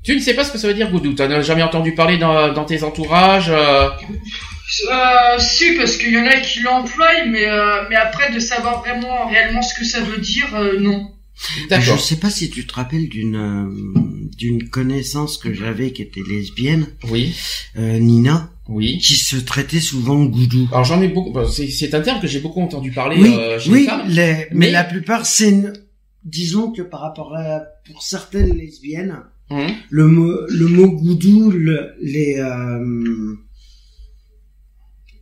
Tu 0.02 0.14
ne 0.14 0.20
sais 0.20 0.32
pas 0.32 0.44
ce 0.44 0.52
que 0.52 0.56
ça 0.56 0.68
veut 0.68 0.72
dire, 0.74 0.90
Goudou? 0.90 1.12
T'en 1.12 1.30
as 1.30 1.42
jamais 1.42 1.62
entendu 1.62 1.92
parler 1.94 2.16
dans, 2.16 2.52
dans 2.54 2.64
tes 2.64 2.82
entourages 2.84 3.50
euh, 3.50 3.88
Euh, 4.90 5.38
si, 5.38 5.74
parce 5.76 5.96
qu'il 5.98 6.12
y 6.12 6.18
en 6.18 6.24
a 6.26 6.36
qui 6.40 6.60
l'emploient, 6.60 7.24
mais, 7.26 7.46
euh, 7.46 7.82
mais 7.90 7.96
après, 7.96 8.32
de 8.32 8.38
savoir 8.40 8.80
vraiment, 8.80 9.28
réellement 9.28 9.60
ce 9.62 9.74
que 9.78 9.84
ça 9.84 10.00
veut 10.00 10.18
dire, 10.18 10.46
euh, 10.54 10.78
non. 10.80 11.10
Je 11.36 11.68
D'accord. 11.68 12.00
sais 12.00 12.16
pas 12.16 12.30
si 12.30 12.48
tu 12.48 12.66
te 12.66 12.72
rappelles 12.72 13.08
d'une 13.10 13.36
euh, 13.36 13.68
d'une 14.38 14.70
connaissance 14.70 15.36
que 15.36 15.52
j'avais 15.52 15.92
qui 15.92 16.00
était 16.00 16.22
lesbienne, 16.26 16.86
Oui, 17.10 17.36
euh, 17.78 17.98
Nina, 17.98 18.48
oui. 18.68 18.98
qui 18.98 19.14
se 19.14 19.36
traitait 19.36 19.80
souvent 19.80 20.24
goudou. 20.24 20.68
Alors 20.72 20.84
j'en 20.84 21.00
ai 21.02 21.08
beaucoup. 21.08 21.32
bah, 21.32 21.44
c'est, 21.50 21.94
un 21.94 22.00
terme 22.00 22.20
que 22.20 22.26
j'ai 22.26 22.40
beaucoup 22.40 22.60
entendu 22.62 22.90
parler 22.92 23.16
Oui, 23.20 23.34
euh, 23.34 23.58
chez 23.58 23.70
oui, 23.70 23.80
les 23.82 23.86
femmes. 23.86 24.08
les- 24.08 24.14
mais, 24.16 24.48
mais- 24.52 24.70
la 24.70 24.84
plupart, 24.84 25.24
c'est 25.26 25.62
disons 26.24 26.72
que 26.72 26.82
par 26.82 27.00
rapport 27.00 27.34
à 27.36 27.60
pour 27.90 28.02
certaines 28.02 28.56
lesbiennes, 28.56 29.16
Hum. 29.48 29.68
le 29.90 30.06
mot 30.08 30.32
le 30.48 30.66
mot 30.66 30.90
goudou, 30.90 31.52
le, 31.52 31.92
les 32.02 32.34
euh, 32.38 33.34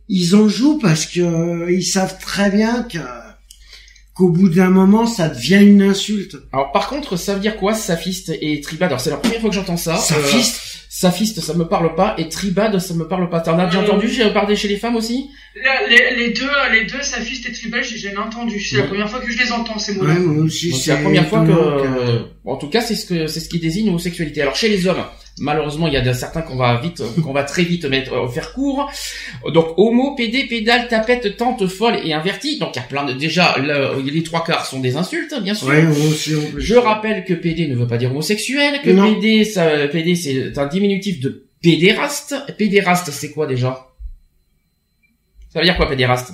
ils 0.09 0.35
en 0.35 0.47
jouent 0.47 0.79
parce 0.79 1.05
que 1.05 1.19
euh, 1.21 1.71
ils 1.71 1.83
savent 1.85 2.17
très 2.19 2.49
bien 2.51 2.83
que 2.83 2.97
qu'au 4.13 4.29
bout 4.29 4.47
d'un 4.49 4.69
moment, 4.69 5.05
ça 5.07 5.27
devient 5.29 5.59
une 5.61 5.81
insulte. 5.81 6.37
Alors 6.53 6.71
par 6.71 6.87
contre, 6.87 7.17
ça 7.17 7.33
veut 7.35 7.39
dire 7.41 7.57
quoi, 7.57 7.73
saphiste 7.75 8.31
et 8.41 8.61
tribade 8.61 8.87
Alors 8.89 9.01
c'est 9.01 9.09
la 9.09 9.17
première 9.17 9.41
fois 9.41 9.49
que 9.49 9.55
j'entends 9.55 9.77
ça. 9.77 9.97
Ça 9.97 10.15
Fiste. 10.95 11.01
Saphiste, 11.01 11.41
ça 11.41 11.53
me 11.53 11.65
parle 11.67 11.93
pas, 11.95 12.15
et 12.17 12.29
tribade, 12.29 12.79
ça 12.79 12.93
me 12.93 13.05
parle 13.07 13.29
pas. 13.29 13.41
T'en 13.41 13.59
as 13.59 13.65
déjà 13.65 13.79
Euh, 13.79 13.83
entendu 13.83 14.07
j'ai 14.07 14.29
parlé 14.31 14.55
chez 14.55 14.67
les 14.69 14.77
femmes 14.77 14.95
aussi? 14.95 15.29
Là, 15.61 15.87
les, 15.89 16.15
les 16.15 16.29
deux, 16.33 16.47
les 16.71 16.85
deux, 16.85 17.01
Saphiste 17.01 17.47
et 17.49 17.51
Tribal, 17.51 17.83
j'ai 17.83 17.97
jamais 17.97 18.17
entendu. 18.17 18.59
C'est 18.59 18.75
Ouais. 18.77 18.81
la 18.83 18.87
première 18.87 19.09
fois 19.09 19.19
que 19.19 19.29
je 19.31 19.37
les 19.37 19.51
entends, 19.51 19.77
ces 19.77 19.91
Ouais, 19.93 19.97
mots-là. 19.99 20.13
moi 20.19 20.43
aussi, 20.45 20.71
Donc, 20.71 20.79
C'est 20.79 20.91
la 20.91 20.97
première 21.01 21.27
fois 21.27 21.45
que, 21.45 22.21
en 22.45 22.55
tout 22.57 22.69
cas, 22.69 22.81
c'est 22.81 22.95
ce 22.95 23.05
que 23.05 23.27
c'est 23.27 23.39
ce 23.41 23.49
qui 23.49 23.59
désigne 23.59 23.87
l'homosexualité. 23.87 24.41
Alors 24.41 24.55
chez 24.55 24.69
les 24.69 24.87
hommes, 24.87 25.03
malheureusement, 25.39 25.87
il 25.87 25.93
y 25.93 25.97
a 25.97 26.01
de- 26.01 26.13
certains 26.13 26.41
qu'on 26.41 26.55
va 26.55 26.79
vite, 26.79 27.01
qu'on 27.23 27.33
va 27.33 27.43
très 27.43 27.63
vite 27.63 27.85
mettre 27.85 28.13
euh, 28.13 28.27
faire 28.29 28.53
court. 28.53 28.89
Donc 29.53 29.73
homo, 29.77 30.15
pédé, 30.15 30.45
pédale, 30.47 30.87
tapette, 30.87 31.37
tente, 31.37 31.67
folle 31.67 31.97
et 32.03 32.13
inverti. 32.13 32.57
Donc 32.59 32.75
il 32.75 32.79
y 32.79 32.81
a 32.81 32.85
plein 32.85 33.03
de 33.05 33.13
déjà 33.13 33.57
le- 33.57 34.01
les 34.01 34.23
trois 34.23 34.43
quarts 34.43 34.65
sont 34.65 34.79
des 34.79 34.95
insultes, 34.97 35.35
bien 35.41 35.53
sûr. 35.53 35.67
Ouais, 35.67 35.81
moi 35.83 36.07
aussi, 36.07 36.33
on 36.35 36.51
peut- 36.51 36.59
Je 36.59 36.75
rappelle 36.75 37.25
que 37.25 37.33
PD 37.33 37.67
ne 37.67 37.75
veut 37.75 37.87
pas 37.87 37.97
dire 37.97 38.11
homosexuel, 38.11 38.81
que 38.83 38.91
Non. 38.91 39.13
PD, 39.15 39.43
ça, 39.43 39.87
PD 39.87 40.15
c'est 40.15 40.57
un 40.57 40.67
diminutif 40.67 41.19
de 41.19 41.47
pédéraste. 41.61 42.35
Pédéraste, 42.57 43.11
c'est 43.11 43.31
quoi 43.31 43.47
déjà? 43.47 43.87
Ça 45.51 45.59
veut 45.59 45.65
dire 45.65 45.77
quoi 45.77 45.87
pédéraste? 45.87 46.33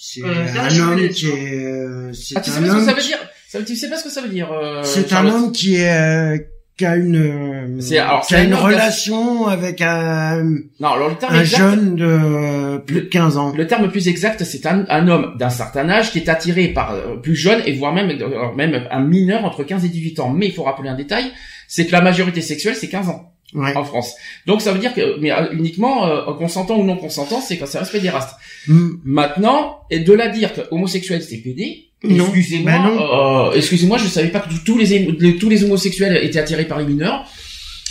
C'est 0.00 0.22
Euh, 0.22 0.44
un 0.56 0.78
homme 0.80 1.08
qui 1.08 1.26
est, 1.26 1.64
euh, 1.64 2.12
c'est 2.12 2.36
Ah, 2.36 2.40
tu 2.40 2.50
sais 2.50 2.58
un 2.58 2.60
pas 2.60 2.66
ce 2.68 2.72
que 2.72 2.78
homme 2.78 2.84
ça 2.84 2.92
veut 2.94 3.02
dire 3.02 3.18
ça, 3.48 3.62
Tu 3.62 3.74
sais 3.76 3.88
pas 3.90 3.96
ce 3.96 4.04
que 4.04 4.10
ça 4.10 4.20
veut 4.22 4.28
dire 4.28 4.52
euh, 4.52 4.82
C'est 4.84 5.12
un 5.12 5.26
homme 5.26 5.50
qui 5.50 5.74
est, 5.76 5.90
euh, 5.90 6.38
qui 6.78 6.86
a 6.86 6.96
une, 6.96 7.80
C'est- 7.80 7.98
alors, 7.98 8.24
qui 8.26 8.34
a 8.34 8.42
une 8.44 8.54
relation 8.54 9.46
avec 9.48 9.80
un, 9.82 10.44
Non, 10.80 10.88
alors 10.94 11.08
le 11.10 11.16
terme 11.16 11.34
un 11.34 11.40
exact, 11.40 11.58
jeune 11.58 11.96
de 11.96 12.78
plus 12.78 13.02
de 13.02 13.06
15 13.08 13.36
ans. 13.36 13.52
le 13.54 13.66
terme 13.66 13.90
plus 13.90 14.08
exact, 14.08 14.42
c'est 14.44 14.64
un, 14.64 14.86
un 14.88 15.08
homme 15.08 15.34
d'un 15.38 15.50
certain 15.50 15.88
âge 15.90 16.12
qui 16.12 16.18
est 16.18 16.28
attiré 16.28 16.68
par 16.68 16.92
euh, 16.92 17.16
plus 17.16 17.34
jeune 17.36 17.60
et 17.66 17.72
voire 17.74 17.92
même 17.92 18.10
euh, 18.10 18.52
même 18.56 18.86
un 18.90 19.00
mineur 19.00 19.44
entre 19.44 19.64
15 19.64 19.84
et 19.84 19.88
18 19.88 20.20
ans. 20.20 20.30
Mais 20.30 20.46
il 20.46 20.52
faut 20.52 20.62
rappeler 20.62 20.88
un 20.88 20.94
détail, 20.96 21.24
c'est 21.66 21.86
que 21.86 21.92
la 21.92 22.00
majorité 22.00 22.40
sexuelle 22.40 22.76
c'est 22.76 22.88
15 22.88 23.08
ans. 23.08 23.32
Ouais. 23.54 23.74
en 23.74 23.82
France. 23.82 24.14
Donc 24.46 24.60
ça 24.60 24.72
veut 24.72 24.78
dire 24.78 24.92
que, 24.92 25.18
mais 25.20 25.32
euh, 25.32 25.46
uniquement 25.52 26.06
euh, 26.06 26.34
consentant 26.34 26.76
ou 26.78 26.84
non 26.84 26.96
consentant, 26.98 27.40
c'est 27.40 27.56
quand 27.56 27.64
ça 27.66 27.78
reste 27.78 27.92
pédéraste. 27.92 28.36
Mm. 28.66 28.88
Maintenant, 29.04 29.78
et 29.90 30.00
de 30.00 30.12
là 30.12 30.28
dire 30.28 30.52
que 30.52 30.60
homosexuel 30.70 31.22
c'est 31.22 31.38
pédé. 31.38 31.87
Excusez-moi, 32.02 32.72
Bah 32.72 32.78
non. 32.78 33.48
euh, 33.50 33.52
excusez-moi, 33.54 33.98
je 33.98 34.06
savais 34.08 34.28
pas 34.28 34.40
que 34.40 34.48
tous 34.64 34.78
les, 34.78 34.86
les- 35.18 35.36
tous 35.36 35.48
les 35.48 35.64
homosexuels 35.64 36.18
étaient 36.22 36.38
attirés 36.38 36.66
par 36.66 36.78
les 36.78 36.84
mineurs. 36.86 37.24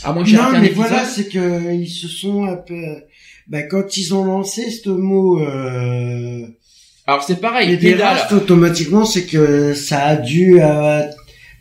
À 0.03 0.13
moins 0.13 0.23
que 0.23 0.29
Non, 0.31 0.59
mais 0.61 0.69
voilà, 0.69 1.03
c'est 1.05 1.27
que 1.27 1.73
ils 1.73 1.87
se 1.89 2.07
sont 2.07 2.45
un 2.45 2.55
peu, 2.55 2.75
bah, 3.47 3.63
quand 3.63 3.97
ils 3.97 4.13
ont 4.13 4.23
lancé 4.25 4.69
ce 4.69 4.89
mot, 4.89 5.39
euh, 5.41 6.41
Alors 7.07 7.23
c'est 7.23 7.41
pareil, 7.41 7.75
pédale. 7.77 7.91
pédéraste, 7.91 8.31
automatiquement, 8.33 9.05
c'est 9.05 9.25
que 9.25 9.73
ça 9.73 10.03
a 10.05 10.15
dû, 10.17 10.59
euh, 10.61 11.01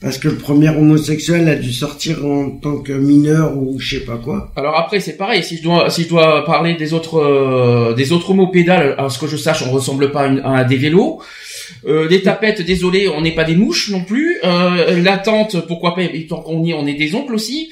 parce 0.03 0.19
que 0.19 0.29
le 0.29 0.37
premier 0.37 0.69
homosexuel 0.69 1.49
a 1.49 1.55
dû 1.57 1.73
sortir 1.73 2.25
en 2.27 2.51
tant 2.51 2.77
que 2.79 2.93
mineur 2.93 3.57
ou 3.57 3.79
je 3.81 3.97
sais 3.99 4.05
pas 4.05 4.19
quoi. 4.19 4.53
Alors 4.55 4.77
après 4.77 5.01
c'est 5.01 5.17
pareil, 5.17 5.43
si 5.43 5.57
je 5.57 5.63
dois 5.63 5.89
si 5.89 6.03
je 6.03 6.09
dois 6.09 6.45
parler 6.45 6.75
des 6.75 6.93
autres 6.93 7.17
euh, 7.19 7.95
des 7.95 8.13
autres 8.13 8.35
mots 8.35 8.49
pédales, 8.49 8.95
à 8.99 9.09
ce 9.09 9.19
que 9.19 9.27
je 9.27 9.39
sache, 9.39 9.63
on 9.67 9.71
ressemble 9.71 10.13
pas 10.13 10.23
à, 10.23 10.27
une- 10.27 10.41
à 10.45 10.65
des 10.65 10.77
vélos. 10.77 11.23
Euh, 11.87 12.09
des 12.09 12.23
tapettes, 12.23 12.63
désolé, 12.63 13.09
on 13.09 13.21
n'est 13.21 13.35
pas 13.35 13.45
des 13.45 13.57
mouches 13.57 13.91
non 13.91 14.05
plus. 14.05 14.39
Euh, 14.45 15.01
la 15.03 15.19
tente, 15.19 15.67
pourquoi 15.67 15.95
pas 15.95 16.03
et 16.03 16.27
Tant 16.27 16.41
qu'on 16.43 16.63
y 16.65 16.71
est, 16.71 16.75
on 16.75 16.87
est 16.87 16.95
des 16.95 17.15
oncles 17.15 17.35
aussi. 17.35 17.71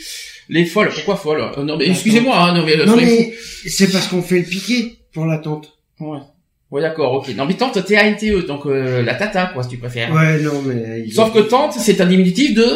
Les 0.49 0.65
folles, 0.67 0.91
pourquoi 0.95 1.17
folles? 1.17 1.41
Euh, 1.59 1.63
Non 1.63 1.77
mais 1.77 1.89
excusez-moi, 1.89 2.37
hein, 2.39 2.55
non 2.55 2.65
mais, 2.67 2.77
euh, 2.79 2.85
Non 2.87 2.97
mais 2.97 3.35
c'est 3.67 3.91
parce 3.91 4.09
qu'on 4.09 4.23
fait 4.23 4.39
le 4.41 4.45
piqué 4.45 4.97
pour 5.13 5.25
la 5.27 5.39
tente. 5.39 5.73
fous. 5.99 6.13
Ouais. 6.13 6.19
Ouais 6.71 6.81
d'accord, 6.83 7.13
ok. 7.15 7.29
Non 7.37 7.47
mais 7.47 7.55
tante 7.55 7.83
T 7.85 7.97
A 7.97 8.05
N 8.07 8.17
T 8.17 8.31
E, 8.31 8.43
donc 8.43 8.67
euh, 8.67 9.03
la 9.03 9.15
tata 9.15 9.47
quoi, 9.47 9.63
si 9.63 9.71
tu 9.71 9.77
préfères. 9.79 10.13
Ouais, 10.13 10.41
non 10.41 10.61
mais. 10.63 11.09
Sauf 11.11 11.33
que 11.33 11.39
tante, 11.41 11.75
c'est 11.75 12.01
un 12.01 12.07
diminutif 12.07 12.55
de 12.55 12.69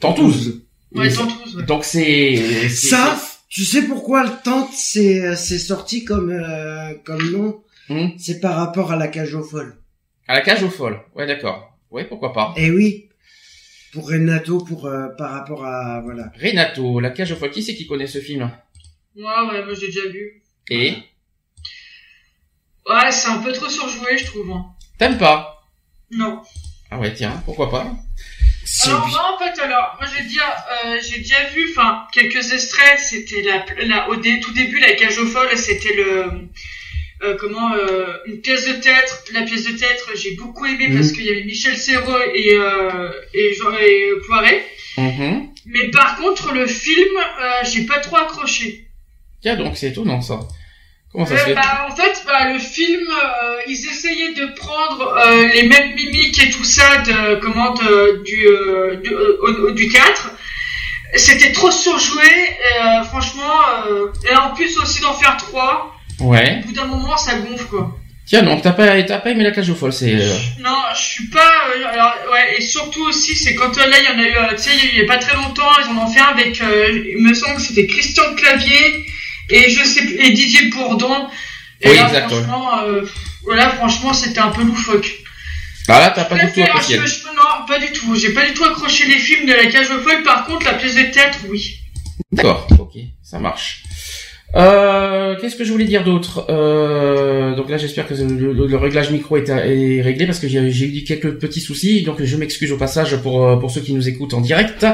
tentouse. 0.00 0.62
Ouais, 0.94 1.10
tantous, 1.10 1.56
ouais. 1.56 1.62
Donc 1.64 1.84
c'est 1.84 2.36
c'est- 2.68 2.88
Ça, 2.88 3.18
tu 3.48 3.64
sais 3.64 3.82
pourquoi 3.82 4.24
le 4.24 4.30
tente 4.44 4.70
c'est 4.74 5.34
c'est 5.36 5.58
sorti 5.58 6.04
comme 6.04 6.30
euh, 6.30 6.92
comme 7.04 7.30
nom? 7.30 7.60
Hmm? 7.88 8.08
C'est 8.18 8.40
par 8.40 8.56
rapport 8.56 8.92
à 8.92 8.96
la 8.96 9.08
cage 9.08 9.34
aux 9.34 9.42
folles. 9.42 9.76
À 10.28 10.34
la 10.34 10.40
cage 10.40 10.62
aux 10.62 10.70
folles. 10.70 11.00
Ouais 11.14 11.26
d'accord. 11.26 11.72
Ouais 11.90 12.04
pourquoi 12.04 12.32
pas. 12.32 12.54
Eh 12.56 12.70
oui. 12.70 13.08
Pour 13.92 14.08
Renato, 14.08 14.58
pour 14.64 14.86
euh, 14.86 15.08
par 15.16 15.30
rapport 15.32 15.64
à 15.64 16.00
voilà. 16.00 16.24
Renato, 16.40 16.98
la 17.00 17.10
cage 17.10 17.32
aux 17.32 17.36
folles. 17.36 17.50
Qui 17.50 17.62
c'est 17.62 17.74
qui 17.74 17.86
connaît 17.86 18.06
ce 18.08 18.18
film? 18.20 18.50
Ouais, 19.16 19.22
ouais, 19.22 19.64
moi 19.64 19.74
j'ai 19.74 19.86
déjà 19.86 20.08
vu. 20.08 20.42
Et? 20.70 20.94
Ouais, 22.88 23.10
c'est 23.12 23.28
un 23.28 23.38
peu 23.38 23.52
trop 23.52 23.68
surjoué, 23.68 24.18
je 24.18 24.26
trouve. 24.26 24.50
hein. 24.50 24.66
t'aimes 24.98 25.18
pas? 25.18 25.62
Non. 26.10 26.42
Ah 26.90 26.98
ouais 26.98 27.12
tiens, 27.14 27.40
pourquoi 27.44 27.70
pas? 27.70 27.92
C'est 28.64 28.90
Alors 28.90 29.06
bi- 29.06 29.12
moi 29.12 29.34
en 29.34 29.38
fait 29.38 29.60
alors 29.60 29.96
moi 30.00 30.08
je 30.10 30.22
vais 30.22 30.28
dire 30.28 30.42
euh, 30.86 30.98
j'ai 31.02 31.18
déjà 31.18 31.44
vu 31.54 31.68
enfin 31.70 32.06
quelques 32.12 32.50
extraits 32.52 32.98
c'était 32.98 33.42
la, 33.42 33.64
la 33.84 34.08
au 34.08 34.16
dé- 34.16 34.40
tout 34.40 34.52
début 34.54 34.78
la 34.80 34.94
cage 34.94 35.18
aux 35.18 35.26
folles 35.26 35.56
c'était 35.58 35.92
le 35.94 36.48
euh, 37.22 37.36
comment 37.40 37.72
euh, 37.74 38.06
une 38.26 38.40
pièce 38.40 38.66
de 38.66 38.74
théâtre 38.74 39.24
la 39.32 39.42
pièce 39.42 39.64
de 39.64 39.72
théâtre 39.76 40.10
j'ai 40.14 40.32
beaucoup 40.36 40.66
aimé 40.66 40.88
Mhm. 40.88 40.96
parce 40.96 41.12
qu'il 41.12 41.24
y 41.24 41.30
avait 41.30 41.44
Michel 41.44 41.76
Serrault 41.76 42.18
et 42.34 42.54
euh, 42.54 43.10
et 43.32 43.54
Jean 43.54 43.72
et 43.80 44.10
Poiret 44.26 44.64
Mhm. 44.98 45.48
mais 45.66 45.88
par 45.90 46.16
contre 46.16 46.52
le 46.52 46.66
film 46.66 47.14
j'ai 47.64 47.84
pas 47.86 47.98
trop 48.00 48.16
accroché 48.16 48.86
Tiens 49.42 49.56
donc 49.56 49.76
c'est 49.76 49.88
étonnant 49.88 50.20
ça. 50.20 50.40
Comment 51.12 51.26
ça 51.26 51.36
se 51.38 51.44
fait 51.44 51.54
bah, 51.54 51.86
en 51.88 51.94
fait, 51.94 52.24
bah, 52.26 52.52
le 52.52 52.58
film, 52.58 53.06
ils 53.68 53.86
essayaient 53.86 54.34
de 54.34 54.46
prendre 54.56 55.14
les 55.54 55.62
mêmes 55.62 55.94
mimiques 55.94 56.42
et 56.42 56.50
tout 56.50 56.64
ça 56.64 56.96
de 57.02 57.36
comment 57.36 57.72
de- 57.74 58.22
du 58.24 58.38
du, 59.04 59.14
au- 59.14 59.66
au- 59.66 59.70
du 59.70 59.86
théâtre. 59.86 60.30
C'était 61.14 61.52
trop 61.52 61.70
surjoué, 61.70 62.24
euh, 62.24 63.04
franchement. 63.04 63.52
euh, 63.86 64.06
et 64.28 64.34
en 64.34 64.54
plus 64.54 64.76
aussi 64.78 65.00
d'en 65.02 65.12
faire 65.14 65.36
trois, 65.36 65.93
Ouais. 66.20 66.60
Au 66.62 66.66
bout 66.66 66.72
d'un 66.72 66.86
moment, 66.86 67.16
ça 67.16 67.36
gonfle, 67.38 67.64
quoi. 67.66 67.96
Tiens, 68.26 68.42
donc 68.42 68.62
t'as 68.62 68.72
pas, 68.72 69.02
t'as 69.02 69.18
pas 69.18 69.30
aimé 69.30 69.44
la 69.44 69.50
cage 69.50 69.68
aux 69.68 69.74
folles, 69.74 69.92
c'est. 69.92 70.14
Euh... 70.14 70.36
Non, 70.60 70.78
je 70.94 71.00
suis 71.02 71.26
pas. 71.28 71.52
Euh, 71.76 71.86
alors, 71.92 72.14
ouais, 72.32 72.56
et 72.56 72.60
surtout 72.62 73.04
aussi, 73.04 73.36
c'est 73.36 73.54
quand 73.54 73.76
euh, 73.76 73.86
là, 73.86 73.96
il 73.98 74.04
y 74.04 74.08
en 74.08 74.18
a 74.18 74.52
eu, 74.52 74.56
tu 74.56 74.62
sais, 74.62 74.70
il 74.92 74.98
y 74.98 75.02
a 75.02 75.06
pas 75.06 75.18
très 75.18 75.34
longtemps, 75.36 75.68
ils 75.82 75.90
en 75.90 76.02
ont 76.02 76.06
fait 76.10 76.20
un 76.20 76.28
avec, 76.28 76.58
il 76.58 77.18
me 77.22 77.34
semble 77.34 77.56
que 77.56 77.62
c'était 77.62 77.86
Christian 77.86 78.34
Clavier 78.36 79.04
et 79.50 79.68
je 79.68 79.84
sais 79.84 80.02
et 80.04 80.30
Didier 80.30 80.68
Bourdon. 80.70 81.28
Et 81.82 81.90
Oui, 81.90 81.96
là, 81.96 82.06
exact, 82.06 82.30
ouais. 82.32 82.42
franchement, 82.42 82.70
voilà, 83.44 83.68
franchement, 83.70 84.14
c'était 84.14 84.40
un 84.40 84.48
peu 84.48 84.62
loufoque. 84.62 85.10
Bah 85.86 86.00
là, 86.00 86.10
t'as 86.10 86.24
pas 86.24 86.36
du 86.36 86.50
tout 86.50 86.60
je- 86.88 87.26
non, 87.26 87.66
pas 87.68 87.78
du 87.78 87.92
tout. 87.92 88.16
J'ai 88.16 88.30
pas 88.32 88.46
du 88.46 88.54
tout 88.54 88.64
accroché 88.64 89.04
les 89.06 89.18
films 89.18 89.44
de 89.46 89.52
la 89.52 89.66
cage 89.66 89.90
aux 89.90 90.00
folles. 90.00 90.22
Par 90.22 90.46
contre, 90.46 90.64
la 90.64 90.74
pièce 90.74 90.94
de 90.94 91.02
théâtre, 91.02 91.40
oui. 91.50 91.78
D'accord, 92.32 92.66
ok, 92.78 92.94
ça 93.22 93.38
marche. 93.38 93.82
Euh, 94.56 95.34
Qu'est-ce 95.40 95.56
que 95.56 95.64
je 95.64 95.72
voulais 95.72 95.84
dire 95.84 96.04
d'autre? 96.04 96.46
Euh, 96.48 97.54
Donc 97.54 97.68
là, 97.68 97.76
j'espère 97.76 98.06
que 98.06 98.14
le, 98.14 98.76
réglage 98.76 99.10
micro 99.10 99.36
est, 99.36 99.50
réglé 100.02 100.26
parce 100.26 100.38
que 100.38 100.48
j'ai 100.48 100.60
eu 100.60 101.04
quelques 101.04 101.38
petits 101.38 101.60
soucis, 101.60 102.02
donc 102.02 102.22
je 102.22 102.36
m'excuse 102.36 102.72
au 102.72 102.76
passage 102.76 103.16
pour 103.16 103.44
euh, 103.44 103.56
pour 103.56 103.70
ceux 103.70 103.80
qui 103.80 103.92
nous 103.92 104.08
écoutent 104.08 104.34
en 104.34 104.40
direct. 104.40 104.86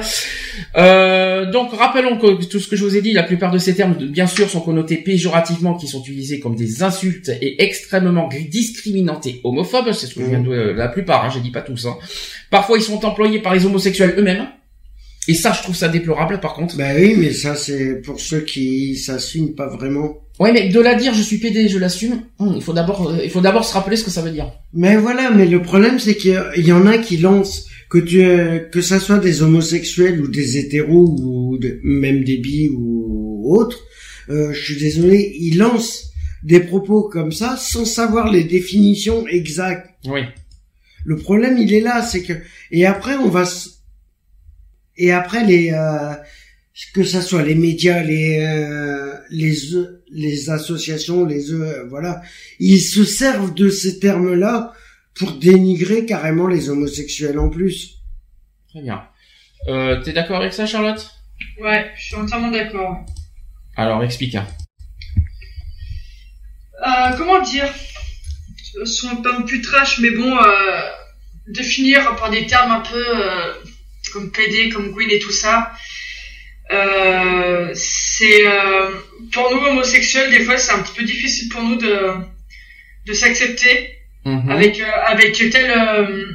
Euh, 0.76 1.50
donc 1.50 1.72
rappelons 1.72 2.16
que 2.18 2.44
tout 2.44 2.58
ce 2.58 2.68
que 2.68 2.76
je 2.76 2.84
vous 2.84 2.96
ai 2.96 3.02
dit, 3.02 3.12
la 3.12 3.22
plupart 3.22 3.50
de 3.50 3.58
ces 3.58 3.74
termes, 3.74 3.94
bien 3.94 4.26
sûr, 4.26 4.48
sont 4.48 4.60
connotés 4.60 4.96
péjorativement, 4.96 5.74
qui 5.74 5.86
sont 5.86 6.00
utilisés 6.00 6.40
comme 6.40 6.56
des 6.56 6.82
insultes 6.82 7.30
et 7.40 7.62
extrêmement 7.62 8.28
discriminantes 8.50 9.26
et 9.26 9.40
homophobes. 9.44 9.92
C'est 9.92 10.06
ce 10.06 10.14
que 10.14 10.22
je 10.22 10.26
viens 10.26 10.40
de 10.40 10.50
euh, 10.50 10.72
la 10.72 10.88
plupart, 10.88 11.24
hein, 11.24 11.30
j'ai 11.32 11.40
dit 11.40 11.50
pas 11.50 11.62
tous. 11.62 11.86
Hein. 11.86 11.96
Parfois, 12.50 12.78
ils 12.78 12.82
sont 12.82 13.04
employés 13.04 13.40
par 13.40 13.54
les 13.54 13.66
homosexuels 13.66 14.14
eux-mêmes. 14.18 14.46
Et 15.30 15.34
ça, 15.34 15.52
je 15.56 15.62
trouve 15.62 15.76
ça 15.76 15.88
déplorable, 15.88 16.40
par 16.40 16.54
contre. 16.54 16.76
Bah 16.76 16.92
oui, 16.98 17.14
mais 17.16 17.32
ça 17.32 17.54
c'est 17.54 18.00
pour 18.04 18.18
ceux 18.20 18.40
qui 18.40 18.96
s'assument 18.96 19.54
pas 19.54 19.68
vraiment. 19.68 20.08
Ouais, 20.40 20.52
mais 20.52 20.68
de 20.70 20.80
la 20.80 20.94
dire, 20.94 21.12
je 21.14 21.22
suis 21.22 21.38
PD, 21.38 21.68
je 21.68 21.78
l'assume. 21.78 22.22
hum, 22.40 22.54
il 22.56 22.62
faut 22.62 22.72
d'abord, 22.72 23.00
euh, 23.10 23.18
il 23.22 23.30
faut 23.30 23.40
d'abord 23.42 23.64
se 23.64 23.74
rappeler 23.74 23.96
ce 23.96 24.04
que 24.04 24.10
ça 24.10 24.22
veut 24.22 24.30
dire. 24.38 24.50
Mais 24.72 24.96
voilà, 24.96 25.30
mais 25.30 25.46
le 25.46 25.60
problème 25.62 25.98
c'est 25.98 26.16
qu'il 26.16 26.64
y 26.70 26.72
en 26.72 26.86
a 26.86 26.96
qui 26.98 27.16
lancent 27.18 27.66
que 27.92 27.98
tu 27.98 28.24
euh, 28.24 28.58
que 28.74 28.80
ça 28.80 28.98
soit 29.00 29.18
des 29.18 29.42
homosexuels 29.42 30.20
ou 30.22 30.28
des 30.28 30.56
hétéros 30.58 31.14
ou 31.20 31.58
de- 31.58 31.78
même 31.84 32.24
des 32.24 32.38
bi 32.38 32.70
ou 32.74 33.54
autres. 33.58 33.80
euh, 34.30 34.52
je 34.52 34.60
suis 34.64 34.80
désolé, 34.80 35.18
ils 35.38 35.56
lancent 35.58 36.10
des 36.42 36.60
propos 36.60 37.02
comme 37.14 37.32
ça 37.32 37.56
sans 37.58 37.84
savoir 37.84 38.30
les 38.32 38.44
définitions 38.44 39.26
exactes. 39.28 39.88
Oui. 40.06 40.22
Le 41.04 41.16
problème, 41.16 41.56
il 41.58 41.72
est 41.74 41.80
là, 41.90 42.02
c'est 42.10 42.22
que 42.22 42.32
et 42.70 42.86
après 42.86 43.16
on 43.16 43.28
va 43.28 43.44
et 44.96 45.12
après 45.12 45.44
les 45.44 45.72
euh, 45.72 46.14
que 46.94 47.04
ça 47.04 47.22
soit 47.22 47.42
les 47.42 47.54
médias, 47.54 48.02
les 48.02 48.40
euh, 48.40 49.16
les 49.30 49.54
les 50.10 50.50
associations, 50.50 51.24
les 51.24 51.52
euh, 51.52 51.86
voilà, 51.88 52.22
ils 52.58 52.80
se 52.80 53.04
servent 53.04 53.54
de 53.54 53.68
ces 53.70 53.98
termes-là 54.00 54.72
pour 55.14 55.32
dénigrer 55.32 56.06
carrément 56.06 56.46
les 56.46 56.70
homosexuels 56.70 57.38
en 57.38 57.50
plus. 57.50 57.98
Très 58.70 58.82
bien. 58.82 59.02
Euh, 59.68 60.00
T'es 60.02 60.12
d'accord 60.12 60.38
avec 60.40 60.52
ça, 60.52 60.66
Charlotte? 60.66 61.10
Ouais, 61.60 61.90
je 61.96 62.04
suis 62.04 62.16
entièrement 62.16 62.50
d'accord. 62.50 63.04
Alors, 63.76 64.02
explique. 64.02 64.34
hein. 64.34 64.46
Euh, 66.86 67.16
comment 67.18 67.40
dire? 67.42 67.68
Sont 68.84 69.16
pas 69.16 69.42
plus 69.42 69.60
trash, 69.60 69.98
mais 70.00 70.10
bon, 70.10 70.36
euh, 70.36 70.80
définir 71.48 72.16
par 72.16 72.30
des 72.30 72.46
termes 72.46 72.72
un 72.72 72.80
peu 72.80 72.96
euh, 72.96 73.52
comme 74.10 74.30
PD, 74.30 74.68
comme 74.68 74.90
Gwyn 74.92 75.08
et 75.10 75.18
tout 75.18 75.32
ça. 75.32 75.72
Euh, 76.70 77.70
c'est 77.74 78.46
euh, 78.46 78.90
pour 79.32 79.50
nous 79.52 79.60
homosexuels, 79.66 80.30
des 80.30 80.44
fois, 80.44 80.56
c'est 80.56 80.72
un 80.72 80.78
petit 80.82 80.94
peu 80.94 81.04
difficile 81.04 81.48
pour 81.48 81.62
nous 81.62 81.76
de 81.76 82.14
de 83.06 83.12
s'accepter 83.12 83.96
Mhm. 84.24 84.50
avec 84.50 84.78
euh, 84.80 84.84
avec 85.06 85.32
tel 85.32 85.70
euh, 85.70 86.26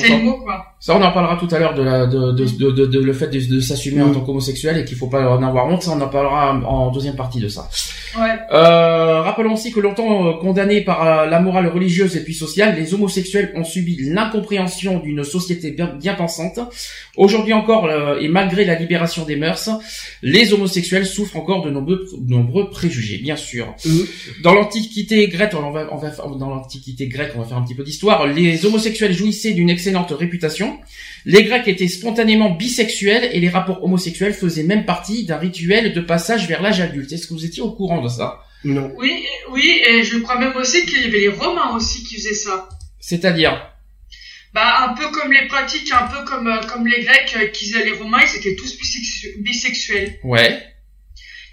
tel 0.00 0.22
mot 0.22 0.38
quoi. 0.38 0.73
Ça, 0.86 0.94
on 0.94 1.02
en 1.02 1.12
parlera 1.12 1.36
tout 1.38 1.48
à 1.54 1.58
l'heure 1.58 1.72
de, 1.72 1.82
la, 1.82 2.04
de, 2.06 2.32
de, 2.32 2.44
de, 2.44 2.70
de- 2.70 2.84
de- 2.84 2.98
le 3.00 3.14
fait 3.14 3.28
de, 3.28 3.40
de 3.54 3.58
s'assumer 3.60 4.02
en 4.02 4.08
Mm. 4.08 4.12
tant 4.16 4.20
qu'homosexuel 4.20 4.76
et 4.76 4.84
qu'il 4.84 4.98
faut 4.98 5.06
pas 5.06 5.30
en 5.34 5.42
avoir 5.42 5.66
honte. 5.66 5.82
Ça, 5.82 5.92
on 5.92 6.00
en 6.02 6.08
parlera 6.08 6.54
en 6.60 6.90
deuxième 6.90 7.16
partie 7.16 7.40
de 7.40 7.48
ça. 7.48 7.70
Ouais. 8.20 8.34
Euh, 8.52 9.22
rappelons 9.22 9.54
aussi 9.54 9.72
que 9.72 9.80
longtemps 9.80 10.26
euh, 10.28 10.32
condamnés 10.34 10.82
par 10.82 10.98
euh, 11.06 11.26
la 11.26 11.40
morale 11.40 11.68
religieuse 11.68 12.16
et 12.18 12.20
puis 12.22 12.34
sociale, 12.34 12.76
les 12.76 12.92
homosexuels 12.92 13.50
ont 13.56 13.64
subi 13.64 13.96
l'incompréhension 14.10 14.98
d'une 14.98 15.24
société 15.24 15.70
bien, 15.70 15.86
bien 15.86 16.12
pensante. 16.14 16.60
Aujourd'hui 17.16 17.54
encore, 17.54 17.86
euh, 17.86 18.18
et 18.20 18.28
malgré 18.28 18.66
la 18.66 18.74
libération 18.74 19.24
des 19.24 19.36
mœurs, 19.36 19.70
les 20.22 20.52
homosexuels 20.52 21.06
souffrent 21.06 21.36
encore 21.38 21.64
de 21.64 21.70
nombreux, 21.70 22.04
de 22.18 22.30
nombreux 22.30 22.68
préjugés, 22.68 23.18
bien 23.18 23.36
sûr. 23.36 23.74
Mhm. 23.86 24.06
Dans 24.42 24.52
l'Antiquité 24.52 25.28
grecque, 25.28 25.52
on 25.54 25.70
va, 25.70 25.86
on 25.92 25.96
va, 25.96 26.10
dans 26.38 26.50
l'Antiquité 26.50 27.06
grecque, 27.08 27.32
on 27.36 27.40
va 27.40 27.46
faire 27.46 27.56
un 27.56 27.62
petit 27.62 27.74
peu 27.74 27.84
d'histoire. 27.84 28.26
Les 28.26 28.66
homosexuels 28.66 29.14
jouissaient 29.14 29.52
d'une 29.54 29.70
excellente 29.70 30.10
réputation. 30.10 30.73
Les 31.24 31.44
Grecs 31.44 31.66
étaient 31.68 31.88
spontanément 31.88 32.50
bisexuels 32.50 33.30
et 33.32 33.40
les 33.40 33.48
rapports 33.48 33.82
homosexuels 33.84 34.34
faisaient 34.34 34.62
même 34.62 34.84
partie 34.84 35.24
d'un 35.24 35.38
rituel 35.38 35.92
de 35.92 36.00
passage 36.00 36.46
vers 36.48 36.60
l'âge 36.62 36.80
adulte. 36.80 37.12
Est-ce 37.12 37.26
que 37.26 37.34
vous 37.34 37.44
étiez 37.44 37.62
au 37.62 37.72
courant 37.72 38.02
de 38.02 38.08
ça? 38.08 38.40
Non. 38.64 38.92
Oui, 38.96 39.10
et- 39.24 39.50
oui, 39.50 39.80
et 39.86 40.02
je 40.02 40.18
crois 40.18 40.38
même 40.38 40.56
aussi 40.56 40.84
qu'il 40.86 41.02
y 41.02 41.04
avait 41.06 41.20
les 41.20 41.28
Romains 41.28 41.74
aussi 41.76 42.02
qui 42.04 42.16
faisaient 42.16 42.34
ça. 42.34 42.68
C'est-à-dire? 43.00 43.70
Bah, 44.54 44.86
un 44.88 44.94
peu 44.94 45.08
comme 45.10 45.32
les 45.32 45.46
pratiques, 45.48 45.90
un 45.92 46.06
peu 46.06 46.24
comme, 46.24 46.46
euh, 46.46 46.60
comme 46.62 46.86
les 46.86 47.02
Grecs, 47.02 47.34
euh, 47.36 47.46
qui 47.48 47.66
faisaient 47.70 47.84
les 47.84 47.92
Romains, 47.92 48.20
ils 48.22 48.38
étaient 48.38 48.54
tous 48.54 48.78
bisexu- 48.78 49.42
bisexuels. 49.42 50.18
Ouais. 50.22 50.62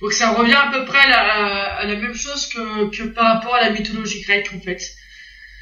Donc 0.01 0.13
ça 0.13 0.31
revient 0.31 0.53
à 0.53 0.69
peu 0.71 0.85
près 0.85 0.99
à 0.99 1.09
la, 1.09 1.19
à- 1.19 1.75
à 1.81 1.85
la 1.85 1.95
même 1.95 2.13
chose 2.13 2.47
que, 2.47 2.89
que 2.95 3.03
par 3.09 3.35
rapport 3.35 3.55
à 3.55 3.61
la 3.61 3.71
mythologie 3.71 4.21
grecque, 4.21 4.51
en 4.55 4.59
fait. 4.59 4.81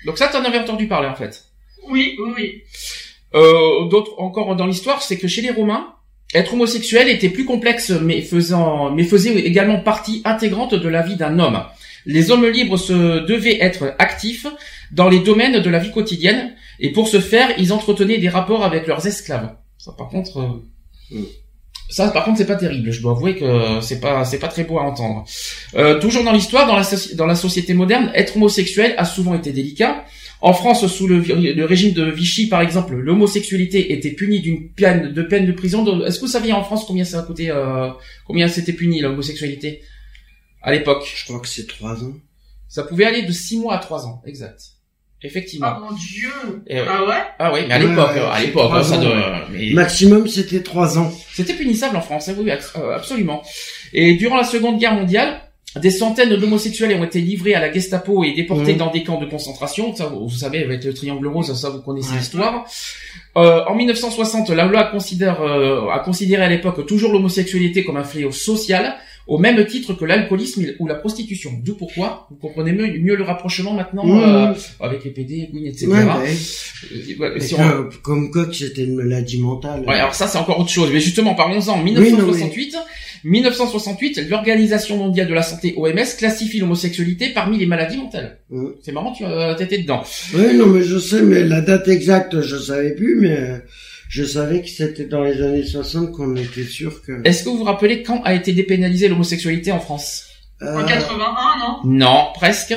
Donc 0.05 0.17
ça, 0.17 0.27
t'en 0.27 0.43
avais 0.43 0.59
entendu 0.59 0.87
parler 0.87 1.07
en 1.09 1.15
fait? 1.15 1.43
Oui, 1.87 2.15
oui, 2.19 2.33
oui. 2.35 2.63
Euh, 3.35 3.87
D'autres 3.89 4.13
encore 4.19 4.55
dans 4.55 4.65
l'histoire, 4.65 5.01
c'est 5.01 5.17
que 5.17 5.27
chez 5.27 5.41
les 5.41 5.51
Romains, 5.51 5.87
être 6.33 6.53
homosexuel 6.53 7.09
était 7.09 7.29
plus 7.29 7.45
complexe, 7.45 7.89
mais 7.91 8.21
faisant, 8.21 8.91
mais 8.91 9.03
faisait 9.03 9.33
également 9.39 9.79
partie 9.79 10.21
intégrante 10.25 10.73
de 10.75 10.87
la 10.89 11.01
vie 11.01 11.15
d'un 11.15 11.39
homme. 11.39 11.59
Les 12.05 12.31
hommes 12.31 12.47
libres 12.47 12.77
se 12.77 13.25
devaient 13.25 13.57
être 13.61 13.93
actifs 13.99 14.47
dans 14.91 15.09
les 15.09 15.19
domaines 15.19 15.59
de 15.59 15.69
la 15.69 15.79
vie 15.79 15.91
quotidienne, 15.91 16.55
et 16.79 16.91
pour 16.91 17.07
ce 17.07 17.19
faire, 17.19 17.49
ils 17.57 17.73
entretenaient 17.73 18.17
des 18.19 18.29
rapports 18.29 18.63
avec 18.63 18.87
leurs 18.87 19.05
esclaves. 19.05 19.53
Ça, 19.77 19.91
par 19.97 20.09
contre, 20.09 20.37
euh, 20.39 21.15
Mm. 21.17 21.23
ça, 21.89 22.07
par 22.09 22.23
contre, 22.25 22.37
c'est 22.37 22.45
pas 22.45 22.55
terrible. 22.55 22.91
Je 22.91 23.01
dois 23.01 23.11
avouer 23.13 23.35
que 23.35 23.81
c'est 23.81 23.99
pas, 23.99 24.23
c'est 24.25 24.37
pas 24.39 24.47
très 24.47 24.63
beau 24.63 24.77
à 24.79 24.83
entendre. 24.83 25.25
Euh, 25.75 25.99
toujours 25.99 26.23
dans 26.23 26.31
l'histoire, 26.31 26.67
dans 26.67 26.75
la, 26.75 26.83
soci- 26.83 27.15
dans 27.15 27.25
la 27.25 27.35
société 27.35 27.73
moderne, 27.73 28.11
être 28.13 28.35
homosexuel 28.37 28.93
a 28.97 29.05
souvent 29.05 29.33
été 29.33 29.51
délicat. 29.51 30.03
En 30.41 30.53
France, 30.53 30.87
sous 30.87 31.05
le, 31.07 31.65
régime 31.65 31.91
de 31.93 32.05
Vichy, 32.09 32.47
par 32.47 32.61
exemple, 32.61 32.95
l'homosexualité 32.95 33.91
était 33.93 34.11
punie 34.11 34.39
d'une 34.39 34.69
peine 34.69 35.11
de 35.11 35.21
peine 35.21 35.45
de 35.45 35.51
prison. 35.51 35.83
Est-ce 36.05 36.15
que 36.19 36.25
vous 36.25 36.31
saviez 36.31 36.53
en 36.53 36.63
France 36.63 36.85
combien 36.85 37.03
ça 37.03 37.19
a 37.19 37.23
coûté, 37.23 37.49
euh, 37.51 37.89
combien 38.25 38.47
c'était 38.47 38.71
puni 38.73 39.01
l'homosexualité? 39.01 39.81
À 40.61 40.71
l'époque 40.71 41.03
Je 41.13 41.25
crois 41.25 41.39
que 41.41 41.47
c'est 41.47 41.67
trois 41.67 42.03
ans. 42.03 42.13
Ça 42.69 42.83
pouvait 42.83 43.05
aller 43.05 43.23
de 43.23 43.31
6 43.31 43.59
mois 43.59 43.75
à 43.75 43.79
3 43.79 44.05
ans, 44.05 44.21
exact. 44.25 44.61
Effectivement. 45.21 45.67
Ah 45.69 45.79
mon 45.89 45.91
dieu 45.97 46.29
Et. 46.67 46.77
Ah 46.79 47.03
ouais? 47.05 47.15
Ah 47.39 47.51
oui, 47.53 47.59
mais 47.67 47.73
à 47.73 47.79
l'époque, 47.79 48.11
ouais, 48.13 48.21
à 48.21 48.39
l'époque, 48.39 48.63
trois 48.67 48.83
ça 48.83 48.97
ans, 48.97 49.01
doit- 49.01 49.47
mais- 49.51 49.71
Maximum, 49.71 50.25
c'était 50.29 50.63
trois 50.63 50.97
ans. 50.97 51.11
C'était 51.33 51.53
punissable 51.55 51.97
en 51.97 52.01
France, 52.01 52.29
hein, 52.29 52.35
oui, 52.39 52.49
euh, 52.49 52.95
absolument. 52.95 53.43
Et 53.91 54.13
durant 54.15 54.37
la 54.37 54.45
Seconde 54.45 54.79
Guerre 54.79 54.93
mondiale, 54.93 55.41
des 55.75 55.91
centaines 55.91 56.35
d'homosexuels 56.35 56.95
ont 56.99 57.03
été 57.03 57.21
livrés 57.21 57.53
à 57.53 57.59
la 57.59 57.71
Gestapo 57.71 58.23
et 58.23 58.33
déportés 58.33 58.71
Mhm. 58.73 58.77
dans 58.79 58.91
des 58.91 59.03
camps 59.03 59.19
de 59.19 59.25
concentration. 59.27 59.95
Ça, 59.95 60.07
vous 60.07 60.27
vous 60.27 60.35
savez, 60.35 60.63
avec 60.63 60.83
le 60.83 60.93
triangle 60.93 61.27
rose, 61.27 61.53
ça, 61.53 61.69
vous 61.69 61.81
connaissez 61.81 62.11
Ouais. 62.11 62.17
l'histoire. 62.17 62.65
Euh, 63.37 63.63
en 63.67 63.75
1960, 63.75 64.49
la 64.49 64.65
loi 64.65 64.85
considère, 64.85 65.41
euh, 65.41 65.87
a 65.89 65.99
considéré 65.99 66.43
à 66.43 66.49
l'époque 66.49 66.85
toujours 66.87 67.11
l'homosexualité 67.11 67.83
comme 67.83 67.97
un 67.97 68.03
fléau 68.03 68.31
social, 68.31 68.95
au 69.29 69.37
même 69.37 69.63
titre 69.65 69.93
que 69.93 70.05
l'alcoolisme 70.05 70.65
ou 70.79 70.87
la 70.87 70.95
prostitution. 70.95 71.51
D'où 71.63 71.75
pourquoi, 71.75 72.27
vous 72.29 72.37
comprenez 72.37 72.71
mieux, 72.73 72.87
mieux 72.99 73.15
le 73.15 73.23
rapprochement 73.23 73.73
maintenant 73.73 74.05
Mmh. 74.05 74.23
euh, 74.23 74.53
avec 74.81 75.03
les 75.05 75.11
PD, 75.11 75.49
etc. 75.65 75.87
Ouais, 75.87 75.97
ouais. 76.03 76.03
Euh, 76.03 77.13
voilà, 77.17 77.35
Et 77.35 77.39
si 77.39 77.53
on- 77.55 77.57
que- 77.89 77.95
comme 78.01 78.31
quoi 78.31 78.45
que 78.47 78.53
c'était 78.55 78.83
une 78.83 78.95
maladie 78.95 79.39
mentale. 79.41 79.81
Ouais, 79.87 79.95
alors 79.95 80.15
ça 80.15 80.27
c'est 80.27 80.37
encore 80.37 80.59
autre 80.59 80.69
chose. 80.71 80.89
Mais 80.91 80.99
justement, 80.99 81.35
parlons-en. 81.35 81.73
En 81.79 81.83
1968, 81.83 82.75
1968, 83.23 84.29
l'Organisation 84.29 84.97
mondiale 84.97 85.27
de 85.27 85.33
la 85.33 85.43
santé 85.43 85.73
(OMS) 85.77 86.15
classifie 86.17 86.59
l'homosexualité 86.59 87.29
parmi 87.29 87.57
les 87.57 87.65
maladies 87.65 87.97
mentales. 87.97 88.39
Mmh. 88.49 88.65
C'est 88.81 88.91
marrant, 88.91 89.11
tu 89.11 89.23
euh, 89.25 89.53
t'étais 89.55 89.77
dedans. 89.79 90.03
Oui, 90.33 90.55
non, 90.55 90.67
mais 90.67 90.81
je 90.83 90.97
sais, 90.97 91.21
mais 91.21 91.43
la 91.43 91.61
date 91.61 91.87
exacte, 91.87 92.41
je 92.41 92.57
savais 92.57 92.95
plus, 92.95 93.15
mais 93.21 93.37
euh, 93.37 93.57
je 94.09 94.23
savais 94.25 94.61
que 94.61 94.67
c'était 94.67 95.05
dans 95.05 95.23
les 95.23 95.41
années 95.41 95.63
60 95.65 96.11
qu'on 96.11 96.35
était 96.35 96.63
sûr 96.65 97.01
que... 97.03 97.21
Est-ce 97.25 97.43
que 97.43 97.49
vous 97.49 97.59
vous 97.59 97.63
rappelez 97.63 98.03
quand 98.03 98.21
a 98.23 98.33
été 98.33 98.51
dépénalisée 98.53 99.07
l'homosexualité 99.07 99.71
en 99.71 99.79
France? 99.79 100.25
En 100.61 100.65
Euh, 100.65 100.83
81, 100.83 101.25
non? 101.59 101.79
Non, 101.85 102.27
presque. 102.33 102.75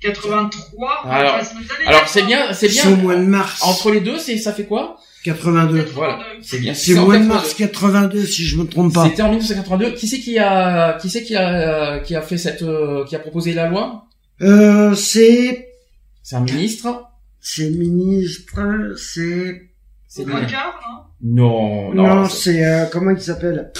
83 0.00 0.90
Alors- 1.04 1.40
Alors 1.86 2.08
c'est 2.08 2.22
bien, 2.22 2.52
c'est 2.52 2.68
c'est 2.68 2.88
au 2.88 2.94
bien. 2.94 3.02
mois 3.02 3.16
de 3.16 3.22
mars. 3.22 3.60
Entre 3.62 3.90
les 3.90 4.00
deux, 4.00 4.18
c'est 4.18 4.36
ça 4.38 4.52
fait 4.52 4.64
quoi? 4.64 4.96
82. 5.24 5.84
Voilà, 5.94 6.18
c'est 6.40 6.58
bien. 6.58 6.74
C'est 6.74 6.94
mois 6.94 7.18
de 7.18 7.24
mars 7.24 7.54
82 7.54 8.24
si 8.26 8.44
je 8.44 8.56
me 8.56 8.64
trompe 8.66 8.92
pas. 8.92 9.04
C'était 9.08 9.22
en 9.22 9.28
1982. 9.28 9.90
Qui 9.92 10.08
c'est 10.08 10.18
qui 10.18 10.38
a 10.38 10.94
qui 10.94 11.08
c'est 11.10 11.22
qui 11.22 11.36
a 11.36 12.00
qui 12.00 12.16
a 12.16 12.22
fait 12.22 12.38
cette 12.38 12.62
euh, 12.62 13.04
qui 13.04 13.14
a 13.14 13.20
proposé 13.20 13.52
la 13.52 13.68
loi? 13.68 14.06
Euh, 14.40 14.94
c'est 14.94 15.68
C'est 16.24 16.34
un 16.36 16.40
ministre. 16.40 17.04
C'est 17.42 17.68
ministre, 17.70 18.94
c'est 18.96 19.68
C'est 20.08 20.22
Rocard, 20.24 20.80
non? 20.86 20.98
Non 21.24 21.94
non. 21.94 22.14
non, 22.16 22.28
c'est- 22.28 22.64
euh, 22.64 22.86
comment 22.92 23.10
il 23.10 23.20
s'appelle? 23.20 23.70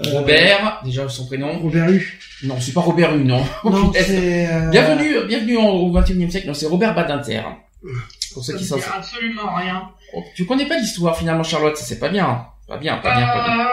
Euh, 0.00 0.10
Robert, 0.12 0.80
déjà 0.84 1.08
son 1.08 1.26
prénom. 1.26 1.58
Robert 1.58 1.90
Hue. 1.90 2.18
Non, 2.44 2.56
c'est 2.60 2.72
pas 2.72 2.80
Robert 2.80 3.14
Hue, 3.16 3.24
non. 3.24 3.42
Non, 3.64 3.88
Putain. 3.92 4.04
c'est 4.04 4.46
euh, 4.52 4.70
Bienvenue, 4.70 5.26
bienvenue 5.26 5.56
en- 5.58 5.68
au 5.70 5.90
21e 5.92 6.30
siècle. 6.30 6.46
Non, 6.46 6.54
c'est 6.54 6.66
Robert 6.66 6.94
Badinter. 6.94 7.42
Pour 8.34 8.44
ceux 8.44 8.52
Ça 8.52 8.58
qui 8.58 8.64
me 8.64 8.68
savent. 8.80 8.92
absolument 8.96 9.54
rien. 9.54 9.88
Oh, 10.14 10.22
tu 10.34 10.44
connais 10.46 10.66
pas 10.66 10.78
l'histoire 10.78 11.16
finalement, 11.16 11.42
Charlotte? 11.42 11.76
Ça 11.76 11.84
c'est 11.84 11.98
pas 11.98 12.08
bien. 12.08 12.46
Pas 12.66 12.76
bien, 12.78 12.98
pas 12.98 13.16
bien, 13.16 13.26
pas 13.26 13.44
bien. 13.44 13.60
Euh, 13.60 13.64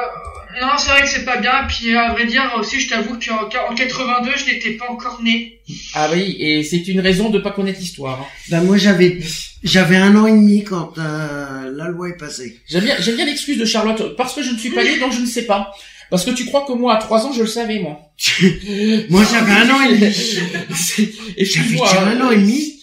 non, 0.62 0.68
c'est 0.78 0.89
vrai 0.89 1.02
que 1.02 1.08
c'est 1.10 1.26
pas 1.26 1.38
bien. 1.38 1.65
Puis 1.68 1.96
à 1.96 2.12
vrai 2.13 2.26
dire 2.26 2.52
aussi, 2.60 2.80
je 2.80 2.89
t'avoue 2.89 3.18
qu'en 3.20 3.48
en 3.72 3.76
82, 3.76 4.32
je 4.38 4.46
n'étais 4.46 4.72
pas 4.72 4.89
encore 4.89 5.22
né. 5.24 5.60
Ah 5.94 6.10
oui, 6.13 6.36
et 6.39 6.63
c'est 6.63 6.88
une 6.88 7.00
raison 7.00 7.30
de 7.30 7.39
pas 7.39 7.52
connaître 7.52 7.80
l'histoire. 7.80 8.22
hein. 8.22 8.26
Ben 8.50 8.62
moi 8.63 8.78
j'avais 8.78 9.20
j'avais 9.63 9.96
un 9.98 10.15
an 10.15 10.28
et 10.28 10.32
demi 10.32 10.63
quand 10.63 10.98
euh, 10.98 11.72
la 11.76 11.88
loi 11.89 12.10
est 12.10 12.18
passée. 12.18 12.60
J'aime 12.68 12.84
bien, 12.84 12.96
j'aime 13.00 13.15
bien 13.15 13.26
l'excuse 13.26 13.58
de 13.58 13.65
Charlotte 13.65 14.15
parce 14.15 14.34
que 14.36 14.44
je 14.44 14.52
ne 14.52 14.58
suis 14.58 14.70
pas 14.70 14.84
né, 14.84 15.00
donc 15.00 15.12
je 15.12 15.20
ne 15.22 15.26
sais 15.26 15.46
pas. 15.46 15.72
Parce 16.12 16.24
que 16.24 16.30
tu 16.32 16.46
crois 16.46 16.65
que 16.68 16.74
moi, 16.74 16.94
à 16.96 16.98
3 16.98 17.26
ans, 17.26 17.34
je 17.34 17.41
le 17.41 17.48
savais, 17.48 17.80
moi. 17.80 18.00
Moi 19.10 19.24
j'avais 19.32 19.52
un 19.52 19.70
an 19.72 19.82
et 19.82 19.98
demi. 19.98 20.15
Excuse-moi. 21.38 21.88
j'avais 21.91 22.12
un 22.15 22.22
an 22.28 22.32
et 22.32 22.38
demi. 22.38 22.74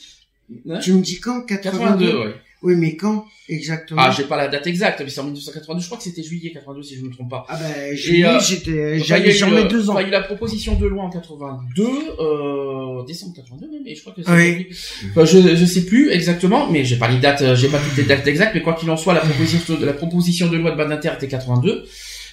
Hein? 0.68 0.78
Tu 0.80 0.92
me 0.92 1.00
dis 1.00 1.20
quand 1.20 1.42
82, 1.46 1.70
82, 2.06 2.18
ouais. 2.18 2.34
Oui, 2.62 2.74
mais 2.76 2.96
quand 2.96 3.26
exactement? 3.48 4.00
Ah, 4.02 4.10
j'ai 4.10 4.24
pas 4.24 4.36
la 4.36 4.48
date 4.48 4.66
exacte, 4.66 5.00
mais 5.00 5.08
c'est 5.08 5.20
en 5.20 5.24
1982. 5.24 5.80
Je 5.80 5.86
crois 5.86 5.98
que 5.98 6.04
c'était 6.04 6.22
juillet 6.22 6.52
82, 6.52 6.82
si 6.82 6.96
je 6.96 7.02
me 7.02 7.10
trompe 7.10 7.30
pas. 7.30 7.44
Ah 7.48 7.58
ben 7.58 7.92
Et, 7.92 7.96
juillet, 7.96 8.26
euh, 8.26 8.40
j'étais 8.40 8.98
j'avais 9.00 9.32
sur 9.32 9.50
mes 9.50 9.62
euh, 9.62 9.68
deux 9.68 9.90
ans. 9.90 9.94
enfin, 9.94 10.02
il 10.02 10.04
y 10.04 10.06
a 10.06 10.08
eu 10.08 10.12
la 10.12 10.22
proposition 10.22 10.74
de 10.76 10.86
loi 10.86 11.02
en 11.02 11.10
82, 11.10 11.84
euh, 12.20 13.04
décembre 13.04 13.34
82 13.34 13.68
même, 13.68 13.86
et 13.86 13.94
je 13.94 14.00
crois 14.00 14.12
que 14.12 14.22
c'est... 14.22 14.30
Oui. 14.30 14.68
Enfin, 15.10 15.24
je, 15.24 15.56
je 15.56 15.64
sais 15.64 15.84
plus 15.86 16.10
exactement, 16.10 16.70
mais 16.70 16.84
j'ai 16.84 16.96
pas 16.96 17.08
les 17.08 17.18
dates, 17.18 17.42
euh, 17.42 17.56
j'ai 17.56 17.68
pas 17.68 17.78
toutes 17.78 17.96
les 17.96 18.04
dates 18.04 18.26
exactes, 18.26 18.54
mais 18.54 18.62
quoi 18.62 18.74
qu'il 18.74 18.90
en 18.90 18.96
soit, 18.96 19.14
la 19.14 19.20
proposition 19.20 19.74
de, 19.74 19.84
la 19.84 19.92
proposition 19.92 20.48
de 20.48 20.56
loi 20.56 20.70
de 20.70 20.76
Badinter 20.76 21.10
était 21.16 21.28
82, 21.28 21.84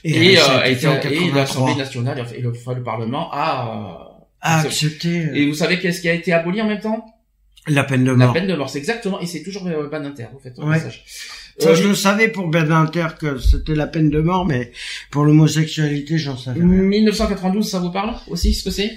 et, 0.04 0.36
ça 0.38 0.54
euh, 0.54 0.60
a 0.60 0.70
et, 0.70 0.74
été 0.74 0.86
et 0.86 0.90
83. 0.90 1.36
l'Assemblée 1.36 1.76
nationale 1.76 2.26
et 2.36 2.42
le, 2.42 2.52
enfin, 2.52 2.74
le 2.74 2.84
Parlement 2.84 3.30
a... 3.32 4.28
a 4.42 4.60
accepté 4.62 5.28
Et 5.34 5.46
vous 5.46 5.56
savez 5.56 5.80
qu'est-ce 5.80 6.02
qui 6.02 6.10
a 6.10 6.14
été 6.14 6.32
aboli 6.32 6.62
en 6.62 6.68
même 6.68 6.80
temps? 6.80 7.06
La 7.74 7.84
peine 7.84 8.04
de 8.04 8.12
La 8.12 8.18
mort. 8.26 8.34
peine 8.34 8.48
de 8.48 8.56
mort, 8.56 8.70
c'est 8.70 8.78
exactement, 8.80 9.20
et 9.20 9.26
c'est 9.26 9.44
toujours 9.44 9.66
euh, 9.68 9.88
Badinter, 9.90 10.28
faites 10.42 10.58
au 10.60 10.64
Ouais. 10.68 10.80
Ça, 11.60 11.70
Euh, 11.72 11.76
je 11.76 11.88
le 11.90 11.94
savais 11.96 12.30
pour 12.30 12.48
Badinter 12.48 13.08
que 13.20 13.38
c'était 13.38 13.76
la 13.76 13.86
peine 13.88 14.10
de 14.10 14.22
mort, 14.22 14.46
mais 14.46 14.72
pour 15.12 15.26
l'homosexualité, 15.26 16.18
j'en 16.18 16.38
savais 16.38 16.60
rien. 16.62 16.68
1992, 16.70 17.70
ça 17.70 17.80
vous 17.80 17.92
parle 17.92 18.14
aussi, 18.30 18.54
ce 18.54 18.64
que 18.64 18.72
c'est? 18.72 18.92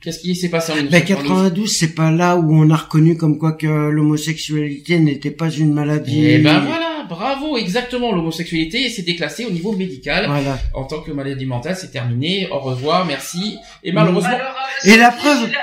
Qu'est-ce 0.00 0.18
qui 0.20 0.36
s'est 0.36 0.50
passé 0.50 0.72
en 0.72 0.76
Ben 0.76 0.82
1992 0.84 1.28
92, 1.28 1.76
c'est 1.78 1.94
pas 1.94 2.10
là 2.10 2.36
où 2.36 2.54
on 2.54 2.68
a 2.70 2.76
reconnu 2.76 3.16
comme 3.16 3.38
quoi 3.38 3.52
que 3.52 3.66
l'homosexualité 3.66 4.98
n'était 4.98 5.30
pas 5.30 5.50
une 5.50 5.72
maladie. 5.72 6.26
Eh 6.26 6.38
ben 6.38 6.60
voilà, 6.60 7.06
bravo, 7.08 7.56
exactement, 7.56 8.14
l'homosexualité 8.14 8.90
s'est 8.90 9.02
déclassée 9.02 9.46
au 9.46 9.50
niveau 9.50 9.72
médical. 9.72 10.26
Voilà. 10.26 10.58
En 10.74 10.84
tant 10.84 11.00
que 11.00 11.10
maladie 11.10 11.46
mentale, 11.46 11.74
c'est 11.76 11.90
terminé, 11.90 12.48
au 12.50 12.58
revoir, 12.58 13.06
merci. 13.06 13.56
Et 13.82 13.92
malheureusement, 13.92 14.28
Alors, 14.28 14.54
euh, 14.86 14.90
Et 14.90 14.96
la 14.98 15.10
preuve 15.10 15.50
la- 15.50 15.58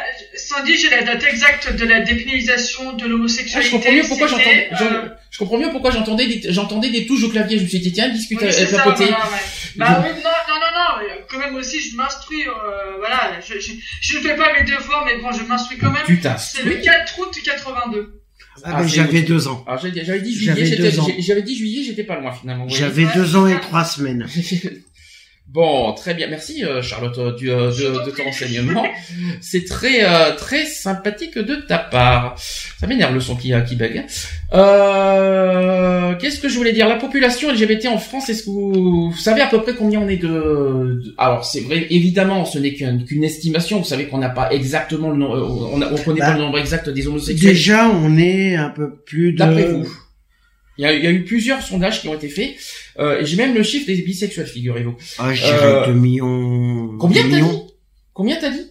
J'ai 0.76 0.90
la 0.90 1.04
date 1.04 1.24
exacte 1.24 1.76
de 1.76 1.86
la 1.86 2.00
dépénalisation 2.02 2.94
de 2.94 3.04
Ah, 3.04 3.08
l'homosexualité. 3.08 3.70
je 3.70 3.76
comprends 3.76 3.92
mieux 3.92 4.04
pourquoi 4.08 4.28
j'entendais, 4.28 4.70
euh, 4.72 4.76
je, 4.80 4.86
je 5.32 5.38
comprends 5.38 5.58
mieux 5.58 5.70
pourquoi 5.72 5.92
j'entendais 5.92 6.28
des, 6.28 6.52
j'entendais 6.54 6.90
des 6.90 7.06
touches 7.06 7.24
au 7.24 7.30
clavier. 7.30 7.58
Je 7.58 7.64
me 7.64 7.68
suis 7.70 7.80
dit, 7.80 7.92
tiens, 7.92 8.10
discute 8.10 8.40
oui, 8.42 8.48
avec 8.48 8.70
ça, 8.70 8.78
la 8.78 8.84
côté. 8.84 9.06
voilà, 9.06 9.26
ouais. 9.26 9.40
Bah 9.78 10.04
oui, 10.04 10.10
non, 10.24 10.30
non, 10.50 10.56
non, 10.60 11.08
non, 11.08 11.16
quand 11.30 11.40
même 11.40 11.56
aussi, 11.56 11.80
je 11.80 11.96
m'instruis, 11.96 12.46
euh, 12.48 12.52
voilà, 13.00 13.40
je, 13.48 13.60
je, 13.60 13.72
je 14.02 14.18
ne 14.18 14.22
fais 14.22 14.36
pas 14.36 14.54
mes 14.54 14.64
devoirs, 14.64 15.06
mais 15.06 15.22
bon, 15.22 15.32
je 15.32 15.44
m'instruis 15.44 15.78
quand 15.78 15.92
même. 15.92 16.04
Putain. 16.06 16.36
C'est 16.38 16.64
le 16.64 16.76
4 16.76 17.20
août 17.20 17.36
82. 17.44 18.18
Ah, 18.64 18.72
Ah, 18.76 18.82
ben 18.82 18.88
j'avais 18.88 19.22
deux 19.22 19.48
ans. 19.48 19.64
Alors 19.66 19.80
j'avais 19.82 20.04
j'avais 20.04 20.20
dit 20.22 20.34
juillet, 20.36 20.54
J'avais 20.54 20.66
j'étais, 20.66 20.84
deux 20.92 21.00
ans. 21.00 21.08
j'ai- 21.08 21.22
j'avais 21.22 21.42
dit 21.42 21.56
juillet, 21.56 21.84
j'étais 21.84 22.04
pas 22.04 22.20
loin 22.20 22.34
finalement. 22.34 22.68
J'avais 22.68 23.06
deux 23.16 23.36
ans 23.38 23.48
et 23.48 23.60
trois 23.62 23.86
semaines. 23.86 24.28
Bon, 25.54 25.92
très 25.94 26.14
bien, 26.14 26.28
merci 26.30 26.64
euh, 26.64 26.82
Charlotte 26.82 27.18
euh, 27.18 27.36
du, 27.36 27.52
euh, 27.52 27.72
de, 27.72 28.06
de 28.06 28.12
ton 28.16 28.24
renseignement. 28.24 28.86
C'est 29.42 29.66
très 29.66 30.02
euh, 30.06 30.34
très 30.38 30.66
sympathique 30.66 31.38
de 31.38 31.56
ta 31.56 31.78
part. 31.78 32.36
Ça 32.80 32.88
m'énerve 32.88 33.14
le 33.14 33.20
son 33.20 33.36
qui, 33.36 33.52
qui 33.68 33.76
bug. 33.76 34.06
Euh, 34.54 36.16
Qu'est-ce 36.16 36.40
que 36.40 36.48
je 36.48 36.56
voulais 36.56 36.72
dire? 36.72 36.88
La 36.88 36.96
population 36.96 37.52
LGBT 37.52 37.88
en 37.88 37.98
France, 37.98 38.30
est-ce 38.30 38.44
que 38.44 38.50
vous, 38.50 39.12
vous 39.12 39.18
savez 39.18 39.42
à 39.42 39.48
peu 39.48 39.62
près 39.62 39.74
combien 39.74 40.00
on 40.00 40.08
est 40.08 40.18
de... 40.18 40.28
de- 40.30 41.14
Alors 41.18 41.44
c'est 41.44 41.62
vrai, 41.62 41.86
évidemment, 41.90 42.46
ce 42.46 42.58
n'est 42.60 42.74
qu'une 42.74 43.04
qu'une 43.04 43.24
estimation. 43.24 43.80
Vous 43.80 43.86
savez 43.86 44.08
qu'on 44.08 44.20
n'a 44.20 44.30
pas 44.30 44.52
exactement 44.54 45.10
le 45.10 45.18
nom, 45.18 45.36
euh, 45.36 45.68
on, 45.74 45.82
a- 45.82 45.92
on 45.92 45.98
connaît 45.98 46.20
Bah, 46.22 46.28
pas 46.28 46.34
le 46.38 46.40
nombre 46.44 46.60
exact 46.60 46.90
des 46.90 47.08
homosexuels. 47.08 47.52
Déjà, 47.54 47.90
on 47.90 48.18
est 48.18 48.56
un 48.56 48.70
peu 48.70 48.96
plus 49.06 49.34
de... 49.34 49.38
D'après 49.40 49.68
vous 49.68 49.86
il 50.78 50.84
y, 50.84 50.86
a, 50.88 50.94
il 50.94 51.04
y 51.04 51.08
a 51.08 51.12
eu 51.12 51.24
plusieurs 51.24 51.62
sondages 51.62 52.02
qui 52.02 52.08
ont 52.08 52.16
été 52.16 52.30
faits, 52.30 52.56
euh, 53.00 53.20
et 53.20 53.26
j'ai 53.26 53.36
même 53.38 53.54
le 53.54 53.64
chiffre 53.64 53.88
des 53.88 54.02
bisexuels, 54.02 54.48
figurez-vous. 54.48 54.96
Ah, 55.20 55.34
je 55.34 55.44
dirais 55.44 55.58
Euh, 55.64 55.86
2 55.88 55.94
millions. 55.94 56.98
Combien 57.00 57.24
t'as 57.30 57.40
dit? 57.42 57.58
Combien 58.14 58.38
t'as 58.40 58.50
dit? 58.52 58.66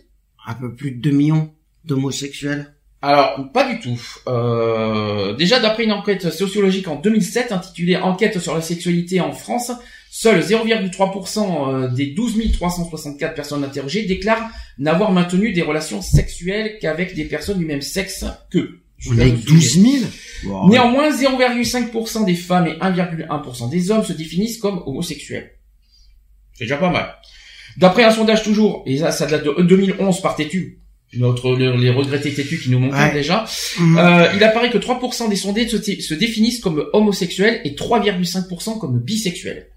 Un 0.46 0.54
peu 0.54 0.74
plus 0.74 0.92
de 0.92 1.00
2 1.00 1.10
millions 1.10 1.52
d'homosexuels. 1.84 2.74
Alors, 3.02 3.50
pas 3.52 3.70
du 3.70 3.80
tout. 3.80 3.98
Euh, 4.28 5.34
déjà, 5.34 5.58
d'après 5.58 5.84
une 5.84 5.92
enquête 5.92 6.30
sociologique 6.30 6.86
en 6.88 6.96
2007 6.96 7.50
intitulée 7.52 7.96
Enquête 7.96 8.38
sur 8.38 8.54
la 8.54 8.60
sexualité 8.60 9.20
en 9.20 9.32
France, 9.32 9.72
seuls 10.10 10.40
0,3% 10.42 11.68
euh, 11.84 11.88
des 11.88 12.08
12 12.08 12.52
364 12.52 13.34
personnes 13.34 13.64
interrogées 13.64 14.02
déclarent 14.02 14.50
n'avoir 14.78 15.12
maintenu 15.12 15.52
des 15.52 15.62
relations 15.62 16.02
sexuelles 16.02 16.78
qu'avec 16.80 17.14
des 17.14 17.24
personnes 17.24 17.58
du 17.58 17.64
même 17.64 17.80
sexe 17.80 18.24
qu'eux. 18.50 18.80
On 19.08 19.16
est 19.18 19.22
avec 19.22 19.44
12 19.44 19.80
000 19.80 20.04
Wow. 20.46 20.70
Néanmoins, 20.70 21.10
0,5% 21.10 22.24
des 22.24 22.34
femmes 22.34 22.66
et 22.66 22.72
1,1% 22.80 23.68
des 23.68 23.90
hommes 23.90 24.04
se 24.04 24.14
définissent 24.14 24.56
comme 24.56 24.82
homosexuels. 24.86 25.50
C'est 26.54 26.64
déjà 26.64 26.78
pas 26.78 26.90
mal. 26.90 27.14
D'après 27.76 28.04
un 28.04 28.10
sondage 28.10 28.42
toujours, 28.42 28.82
et 28.86 28.96
ça, 28.98 29.12
ça 29.12 29.26
date 29.26 29.44
de 29.44 29.62
2011 29.62 30.22
par 30.22 30.36
Tétu, 30.36 30.78
notre, 31.18 31.54
le- 31.56 31.76
les 31.76 31.90
regrettés 31.90 32.32
Tétu 32.32 32.58
qui 32.58 32.70
nous 32.70 32.90
Ouais. 32.90 33.12
déjà, 33.12 33.44
Mhm. 33.78 33.98
euh, 33.98 34.32
il 34.34 34.42
apparaît 34.44 34.70
que 34.70 34.78
3% 34.78 35.28
des 35.28 35.36
sondés 35.36 35.68
se, 35.68 35.76
se 35.82 36.14
définissent 36.14 36.60
comme 36.60 36.86
homosexuels 36.94 37.60
et 37.64 37.74
3,5% 37.74 38.78
comme 38.78 38.98
bisexuels. 38.98 39.68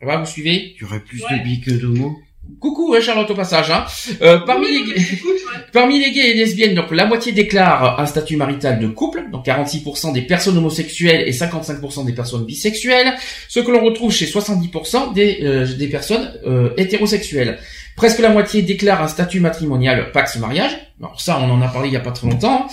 Ça 0.00 0.06
va, 0.06 0.16
vous 0.18 0.26
suivez? 0.26 0.74
Il 0.76 0.82
y 0.82 0.84
aurait 0.84 1.00
plus 1.04 1.22
Ouais. 1.22 1.38
de 1.38 1.44
bi 1.44 1.60
que 1.60 1.70
d'homo. 1.70 2.16
Coucou 2.60 2.94
hein, 2.94 3.00
Charlotte 3.00 3.30
au 3.30 3.34
passage. 3.34 3.70
Hein. 3.70 3.84
Euh, 4.22 4.38
parmi 4.40 4.66
Oui, 4.66 4.84
les... 4.86 4.94
mais 4.94 5.02
écoute, 5.12 5.30
ouais. 5.30 5.60
Parmi 5.72 5.98
les 5.98 6.10
gays 6.10 6.30
et 6.30 6.34
lesbiennes, 6.34 6.74
donc 6.74 6.90
la 6.90 7.06
moitié 7.06 7.32
déclarent 7.32 8.00
un 8.00 8.06
statut 8.06 8.36
marital 8.36 8.80
de 8.80 8.88
couple, 8.88 9.24
donc 9.30 9.46
46% 9.46 10.12
des 10.12 10.22
personnes 10.22 10.56
homosexuelles 10.56 11.28
et 11.28 11.32
55% 11.32 12.06
des 12.06 12.12
personnes 12.12 12.44
bisexuelles, 12.44 13.14
ce 13.48 13.60
que 13.60 13.70
l'on 13.70 13.84
retrouve 13.84 14.12
chez 14.12 14.26
70% 14.26 15.12
des, 15.12 15.40
euh, 15.42 15.66
des 15.76 15.88
personnes 15.88 16.32
euh, 16.46 16.70
hétérosexuelles. 16.76 17.58
Presque 17.96 18.20
la 18.20 18.30
moitié 18.30 18.62
déclarent 18.62 19.02
un 19.02 19.08
statut 19.08 19.40
matrimonial 19.40 20.10
pax 20.12 20.36
mariage. 20.36 20.78
Alors 21.00 21.20
ça, 21.20 21.38
on 21.40 21.50
en 21.50 21.60
a 21.62 21.68
parlé 21.68 21.88
il 21.88 21.94
y 21.94 21.96
a 21.96 22.00
pas 22.00 22.12
très 22.12 22.28
longtemps. 22.28 22.66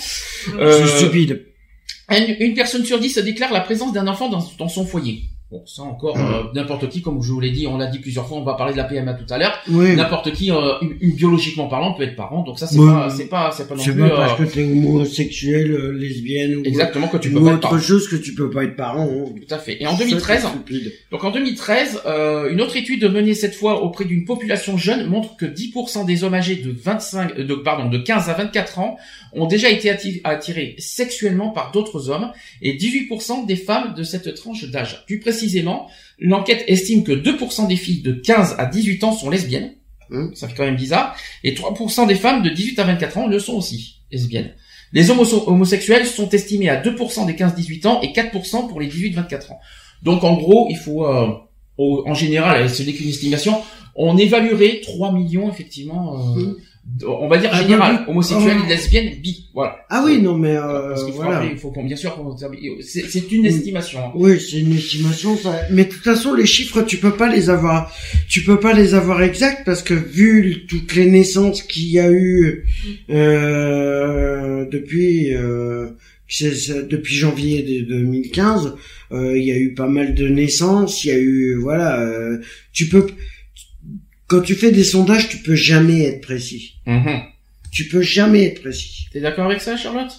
Euh, 0.58 0.86
C'est 0.86 0.98
stupide. 0.98 1.44
une, 2.10 2.36
une 2.40 2.54
personne 2.54 2.84
sur 2.84 2.98
dix 2.98 3.18
déclare 3.18 3.52
la 3.52 3.60
présence 3.60 3.92
d'un 3.92 4.06
enfant 4.06 4.28
dans, 4.28 4.44
dans 4.58 4.68
son 4.68 4.86
foyer. 4.86 5.22
Bon, 5.48 5.62
ça 5.64 5.82
encore, 5.82 6.16
euh, 6.18 6.42
n'importe 6.56 6.88
qui, 6.88 7.02
comme 7.02 7.22
je 7.22 7.30
vous 7.30 7.38
l'ai 7.38 7.52
dit, 7.52 7.68
on 7.68 7.78
l'a 7.78 7.86
dit 7.86 8.00
plusieurs 8.00 8.26
fois, 8.26 8.36
on 8.38 8.42
va 8.42 8.54
parler 8.54 8.72
de 8.72 8.78
la 8.78 8.82
PMA 8.82 9.14
tout 9.14 9.32
à 9.32 9.38
l'heure. 9.38 9.56
Oui. 9.70 9.94
N'importe 9.94 10.32
qui, 10.32 10.50
euh, 10.50 10.72
biologiquement 11.14 11.68
parlant, 11.68 11.94
peut 11.94 12.02
être 12.02 12.16
parent. 12.16 12.42
Donc 12.42 12.58
ça, 12.58 12.66
c'est 12.66 12.76
pas, 12.78 13.10
c'est 13.10 13.26
pas, 13.28 13.52
c'est 13.52 13.68
pas 13.68 13.76
non 13.76 13.80
C'est 13.82 13.92
plus 13.92 14.00
pas 14.00 14.06
euh, 14.08 14.16
parce 14.16 14.38
que 14.40 14.42
t'es 14.44 14.64
homosexuel, 14.64 15.70
euh, 15.70 15.92
lesbienne 15.92 16.56
ou, 16.56 16.62
exactement 16.64 17.06
que 17.06 17.18
tu 17.18 17.30
peux 17.30 17.38
ou 17.38 17.44
pas 17.44 17.50
être 17.50 17.56
autre 17.58 17.68
parent. 17.68 17.78
chose 17.80 18.08
que 18.08 18.16
tu 18.16 18.34
peux 18.34 18.50
pas 18.50 18.64
être 18.64 18.74
parent. 18.74 19.08
hein. 19.08 19.32
Tout 19.46 19.54
à 19.54 19.58
fait. 19.58 19.80
Et 19.80 19.86
en 19.86 19.96
2013, 19.96 20.42
Ça, 20.42 20.48
c'est 20.52 20.54
stupide. 20.56 20.92
donc 21.12 21.22
en 21.22 21.30
2013, 21.30 22.00
euh, 22.06 22.50
une 22.50 22.60
autre 22.60 22.76
étude 22.76 23.04
menée 23.04 23.34
cette 23.34 23.54
fois 23.54 23.84
auprès 23.84 24.04
d'une 24.04 24.24
population 24.24 24.76
jeune 24.76 25.06
montre 25.06 25.36
que 25.36 25.46
10% 25.46 26.04
des 26.06 26.24
hommes 26.24 26.34
âgés 26.34 26.56
de 26.56 26.72
25, 26.76 27.38
euh, 27.38 27.44
de, 27.44 27.54
pardon, 27.54 27.88
de 27.88 27.98
15 27.98 28.28
à 28.28 28.32
24 28.34 28.80
ans 28.80 28.96
ont 29.32 29.46
déjà 29.46 29.70
été 29.70 29.90
atti- 29.90 30.20
attirés 30.24 30.74
sexuellement 30.78 31.50
par 31.50 31.70
d'autres 31.70 32.10
hommes 32.10 32.32
et 32.62 32.74
18% 32.76 33.46
des 33.46 33.56
femmes 33.56 33.94
de 33.94 34.02
cette 34.02 34.34
tranche 34.34 34.64
d'âge. 34.70 35.04
Précisément, 35.40 35.86
l'enquête 36.18 36.64
estime 36.66 37.04
que 37.04 37.12
2% 37.12 37.68
des 37.68 37.76
filles 37.76 38.02
de 38.02 38.12
15 38.12 38.56
à 38.58 38.66
18 38.66 39.04
ans 39.04 39.12
sont 39.12 39.30
lesbiennes. 39.30 39.74
Hum. 40.10 40.32
Ça 40.34 40.48
fait 40.48 40.54
quand 40.56 40.64
même 40.64 40.76
bizarre. 40.76 41.14
Et 41.44 41.54
3% 41.54 42.06
des 42.06 42.14
femmes 42.14 42.42
de 42.42 42.48
18 42.50 42.78
à 42.78 42.84
24 42.84 43.18
ans 43.18 43.26
le 43.26 43.38
sont 43.38 43.54
aussi 43.54 44.00
lesbiennes. 44.10 44.54
Les 44.92 45.10
homo- 45.10 45.24
homosexuels 45.48 46.06
sont 46.06 46.28
estimés 46.30 46.68
à 46.68 46.80
2% 46.80 47.26
des 47.26 47.34
15-18 47.34 47.86
ans 47.86 48.00
et 48.02 48.12
4% 48.12 48.68
pour 48.68 48.80
les 48.80 48.86
18-24 48.88 49.50
ans. 49.52 49.58
Donc 50.02 50.22
en 50.24 50.34
gros, 50.36 50.68
il 50.70 50.76
faut, 50.76 51.04
euh, 51.06 51.28
au- 51.76 52.04
en 52.06 52.14
général, 52.14 52.70
ce 52.70 52.82
n'est 52.82 52.92
qu'une 52.92 53.08
estimation, 53.08 53.60
on 53.96 54.16
évaluerait 54.16 54.80
3 54.82 55.12
millions 55.12 55.50
effectivement 55.50 56.14
euh, 56.36 56.40
Mhm. 56.40 56.56
On 57.06 57.28
va 57.28 57.38
dire 57.38 57.50
Ah, 57.52 57.62
général, 57.62 58.04
homosexuel, 58.08 58.56
oh. 58.64 58.68
lesbienne, 58.68 59.20
bi, 59.20 59.48
voilà. 59.52 59.76
Ah 59.90 60.02
oui, 60.06 60.20
non, 60.22 60.38
mais 60.38 60.56
euh, 60.56 60.88
Parce 60.88 61.04
qu'il 61.04 61.12
faut 61.12 61.18
voilà. 61.22 61.38
rappeler, 61.40 61.52
il 61.52 61.58
faut 61.58 61.70
qu'on, 61.70 61.84
bien 61.84 61.96
sûr, 61.96 62.14
qu'on- 62.14 62.36
c'est, 62.80 63.02
c'est 63.08 63.32
une 63.32 63.44
estimation. 63.44 63.98
hein. 63.98 64.12
Oui, 64.14 64.40
c'est 64.40 64.60
une 64.60 64.74
estimation. 64.74 65.36
Ça... 65.36 65.54
Mais 65.70 65.84
de 65.84 65.90
toute 65.90 66.02
façon, 66.04 66.32
les 66.34 66.46
chiffres, 66.46 66.82
tu 66.82 66.96
peux 66.98 67.12
pas 67.14 67.28
les 67.30 67.50
avoir. 67.50 67.92
Tu 68.28 68.42
peux 68.42 68.60
pas 68.60 68.72
les 68.72 68.94
avoir 68.94 69.22
exacts 69.22 69.62
parce 69.66 69.82
que 69.82 69.94
vu 69.94 70.66
toutes 70.68 70.94
les 70.94 71.06
naissances 71.06 71.62
qu'il 71.62 71.88
y 71.90 71.98
a 71.98 72.10
eu 72.10 72.64
euh, 73.10 74.64
depuis 74.70 75.34
euh, 75.34 75.88
depuis 76.90 77.14
janvier 77.14 77.62
de 77.62 77.84
2015, 77.86 78.74
euh, 79.12 79.38
il 79.38 79.44
y 79.44 79.52
a 79.52 79.56
eu 79.56 79.74
pas 79.74 79.86
mal 79.88 80.14
de 80.14 80.28
naissances. 80.28 81.04
Il 81.04 81.08
y 81.08 81.12
a 81.12 81.18
eu 81.18 81.56
voilà. 81.60 82.00
euh, 82.00 82.38
tu 82.72 82.86
peux 82.88 83.06
quand 84.28 84.40
tu 84.40 84.54
fais 84.54 84.72
des 84.72 84.84
sondages, 84.84 85.28
tu 85.28 85.38
peux 85.38 85.54
jamais 85.54 86.02
être 86.04 86.20
précis. 86.20 86.74
Mhm. 86.86 87.22
Tu 87.72 87.88
peux 87.88 88.02
jamais 88.02 88.44
être 88.44 88.60
précis. 88.62 89.06
T'es 89.12 89.20
d'accord 89.20 89.46
avec 89.46 89.60
ça, 89.60 89.76
Charlotte? 89.76 90.10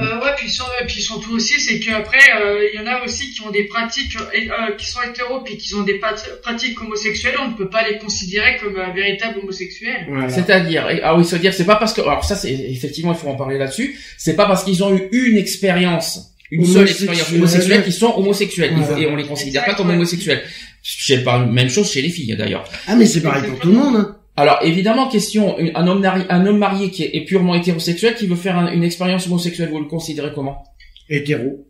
Euh, 0.00 0.16
ouais, 0.20 0.30
puis, 0.36 0.50
sur- 0.50 0.68
puis 0.88 1.00
surtout 1.00 1.34
aussi, 1.36 1.60
c'est 1.60 1.78
qu'après, 1.78 2.18
euh, 2.42 2.66
il 2.72 2.80
y 2.80 2.82
en 2.82 2.86
a 2.86 3.04
aussi 3.04 3.30
qui 3.32 3.40
ont 3.42 3.50
des 3.52 3.64
pratiques, 3.64 4.16
euh, 4.16 4.22
euh, 4.70 4.74
qui 4.76 4.86
sont 4.86 4.98
hétéros, 5.08 5.40
puis 5.44 5.56
qui 5.56 5.72
ont 5.76 5.82
des 5.82 6.00
pratiques 6.42 6.80
homosexuelles, 6.82 7.36
on 7.40 7.50
ne 7.52 7.54
peut 7.56 7.68
pas 7.70 7.88
les 7.88 7.98
considérer 7.98 8.56
comme 8.60 8.76
euh, 8.76 8.90
véritables 8.92 9.38
homosexuels. 9.38 10.06
Voilà. 10.08 10.28
C'est-à-dire, 10.30 10.88
ah 11.04 11.16
oui, 11.16 11.24
se 11.24 11.36
dire, 11.36 11.54
c'est 11.54 11.64
pas 11.64 11.76
parce 11.76 11.92
que, 11.92 12.00
alors 12.00 12.24
ça, 12.24 12.34
c'est 12.34 12.52
effectivement, 12.52 13.12
il 13.12 13.18
faut 13.18 13.28
en 13.28 13.36
parler 13.36 13.56
là-dessus. 13.56 13.96
C'est 14.18 14.34
pas 14.34 14.46
parce 14.46 14.64
qu'ils 14.64 14.82
ont 14.82 14.96
eu 14.96 15.30
une 15.30 15.38
expérience, 15.38 16.32
une 16.50 16.64
seule 16.64 16.78
Homosexuelle. 16.78 17.08
expérience 17.10 17.32
homosexuelle, 17.32 17.84
qu'ils 17.84 17.92
sont 17.92 18.14
homosexuels. 18.16 18.72
Voilà. 18.76 18.98
et 19.00 19.06
on 19.06 19.14
les 19.14 19.26
considère 19.26 19.64
pas 19.64 19.74
comme 19.74 19.90
homosexuels. 19.90 20.42
Je 20.84 21.04
sais 21.04 21.24
pas, 21.24 21.38
même 21.44 21.70
chose 21.70 21.90
chez 21.90 22.02
les 22.02 22.10
filles 22.10 22.36
d'ailleurs. 22.36 22.64
Ah 22.86 22.94
mais 22.94 23.06
c'est 23.06 23.22
pareil 23.22 23.48
pour 23.50 23.58
tout 23.58 23.68
le 23.68 23.74
monde. 23.74 23.96
Hein. 23.96 24.18
Alors 24.36 24.58
évidemment, 24.62 25.08
question, 25.08 25.56
un 25.74 25.86
homme, 25.86 26.00
nari- 26.02 26.26
un 26.28 26.44
homme 26.46 26.58
marié 26.58 26.90
qui 26.90 27.04
est, 27.04 27.16
est 27.16 27.24
purement 27.24 27.54
hétérosexuel, 27.54 28.14
qui 28.16 28.26
veut 28.26 28.36
faire 28.36 28.56
un- 28.58 28.70
une 28.70 28.84
expérience 28.84 29.26
homosexuelle, 29.26 29.70
vous 29.70 29.78
le 29.80 29.86
considérez 29.86 30.32
comment? 30.34 30.62
Hétéro. 31.08 31.66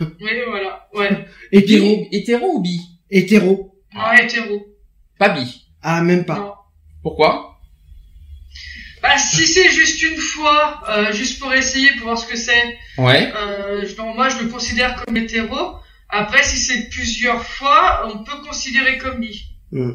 Oui, 0.00 0.30
voilà, 0.48 0.88
ouais. 0.94 1.10
Hétéro. 1.52 1.96
Bi- 1.96 2.08
Hétéro 2.16 2.46
ou 2.54 2.60
bi? 2.60 2.78
Hétéro. 3.10 3.74
Non, 3.94 4.12
hétéro. 4.22 4.66
Pas 5.18 5.30
bi. 5.30 5.66
Ah 5.82 6.00
même 6.02 6.24
pas. 6.24 6.36
Non. 6.38 6.52
Pourquoi? 7.02 7.58
Bah, 9.02 9.18
si 9.18 9.46
c'est 9.48 9.68
juste 9.70 10.00
une 10.02 10.16
fois, 10.16 10.80
euh, 10.88 11.12
juste 11.12 11.40
pour 11.40 11.52
essayer, 11.52 11.90
pour 11.96 12.04
voir 12.04 12.18
ce 12.18 12.26
que 12.28 12.36
c'est, 12.36 12.78
Ouais. 12.98 13.32
euh, 13.36 13.84
moi 14.14 14.28
je 14.28 14.44
le 14.44 14.48
considère 14.48 14.94
comme 15.04 15.16
hétéro. 15.16 15.56
Après, 16.12 16.42
si 16.42 16.56
c'est 16.58 16.88
plusieurs 16.90 17.42
fois, 17.42 18.06
on 18.12 18.18
peut 18.22 18.38
considérer 18.46 18.98
comme 18.98 19.18
bi. 19.20 19.46
Hmm. 19.72 19.92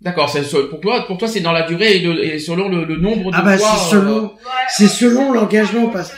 D'accord. 0.00 0.32
Pour 0.70 0.80
toi, 0.80 1.06
pour 1.06 1.18
toi, 1.18 1.28
c'est 1.28 1.40
dans 1.40 1.52
la 1.52 1.62
durée 1.62 1.96
et, 1.96 2.00
de- 2.00 2.12
et 2.22 2.38
selon 2.38 2.68
le, 2.68 2.84
le 2.84 2.96
nombre 2.96 3.30
de 3.30 3.36
Ah 3.36 3.42
bah 3.42 3.58
fois. 3.58 3.68
c'est 3.76 3.96
euh, 3.96 4.00
selon. 4.00 4.22
Ouais, 4.24 4.30
C'est 4.68 4.84
euh, 4.84 4.88
selon 4.88 5.32
l'engagement, 5.32 5.88
parce- 5.88 6.10
c'est- 6.10 6.16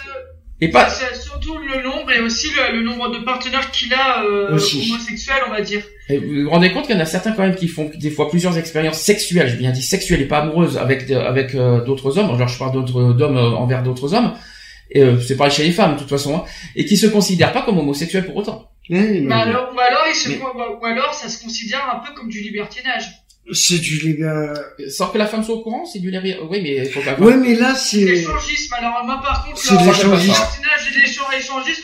et 0.60 0.70
pas. 0.70 0.88
C'est 0.88 1.14
surtout 1.14 1.56
le 1.58 1.82
nombre 1.82 2.10
et 2.12 2.20
aussi 2.20 2.48
le, 2.56 2.78
le 2.78 2.82
nombre 2.82 3.10
de 3.10 3.18
partenaires 3.24 3.70
qu'il 3.70 3.92
a 3.94 4.24
euh, 4.24 4.58
on 5.48 5.50
va 5.52 5.60
dire. 5.60 5.82
Et 6.08 6.18
vous 6.18 6.44
vous 6.44 6.50
rendez 6.50 6.72
compte 6.72 6.86
qu'il 6.86 6.94
y 6.96 6.98
en 6.98 7.02
a 7.02 7.04
certains 7.06 7.32
quand 7.32 7.42
même 7.42 7.54
qui 7.56 7.68
font 7.68 7.90
des 7.94 8.10
fois 8.10 8.28
plusieurs 8.30 8.56
expériences 8.58 8.98
sexuelles, 9.00 9.48
j'ai 9.50 9.56
bien 9.56 9.70
dit 9.70 9.82
sexuelles 9.82 10.22
et 10.22 10.26
pas 10.26 10.38
amoureuses 10.38 10.78
avec 10.78 11.06
de- 11.08 11.14
avec 11.14 11.54
euh, 11.54 11.84
d'autres 11.84 12.18
hommes. 12.18 12.30
Alors 12.34 12.48
je 12.48 12.58
parle 12.58 12.72
d'autres 12.72 13.12
d'hommes 13.12 13.36
euh, 13.36 13.50
envers 13.50 13.82
d'autres 13.82 14.14
hommes. 14.14 14.32
Et 14.90 15.02
euh, 15.02 15.20
c'est 15.20 15.36
pareil 15.36 15.52
chez 15.52 15.64
les 15.64 15.72
femmes 15.72 15.94
de 15.94 15.98
toute 16.00 16.08
façon, 16.08 16.36
hein, 16.36 16.44
et 16.76 16.84
qui 16.86 16.96
se 16.96 17.06
considèrent 17.06 17.52
pas 17.52 17.62
comme 17.62 17.78
homosexuels 17.78 18.24
pour 18.24 18.36
autant. 18.36 18.70
Bah 18.90 19.38
alors, 19.38 19.72
ou 19.74 19.80
alors, 19.80 20.04
il 20.08 20.14
se, 20.14 20.28
Mais- 20.30 20.38
ou 20.80 20.84
alors, 20.86 21.12
ça 21.14 21.28
se 21.28 21.42
considère 21.42 21.82
un 21.92 22.06
peu 22.06 22.14
comme 22.14 22.28
du 22.28 22.40
libertinage. 22.40 23.04
C'est 23.52 23.78
du 23.78 24.00
les 24.00 24.16
gars. 24.18 24.54
Sans 24.88 25.06
que 25.08 25.18
la 25.18 25.26
femme 25.26 25.44
soit 25.44 25.54
au 25.54 25.60
courant, 25.60 25.84
c'est 25.86 26.00
du 26.00 26.10
lait. 26.10 26.36
Oui, 26.50 26.60
mais 26.62 26.78
il 26.78 26.86
faut 26.90 27.00
pas. 27.00 27.14
Ouais 27.14 27.36
mais 27.36 27.54
là 27.54 27.76
C'est 27.76 28.00
c'est. 28.00 28.04
l'échangisme. 28.04 28.74
Alors 28.76 29.04
moi, 29.04 29.20
par 29.22 29.44
contre, 29.44 29.58
C'est 29.58 29.74
l'échangisme. 29.84 30.32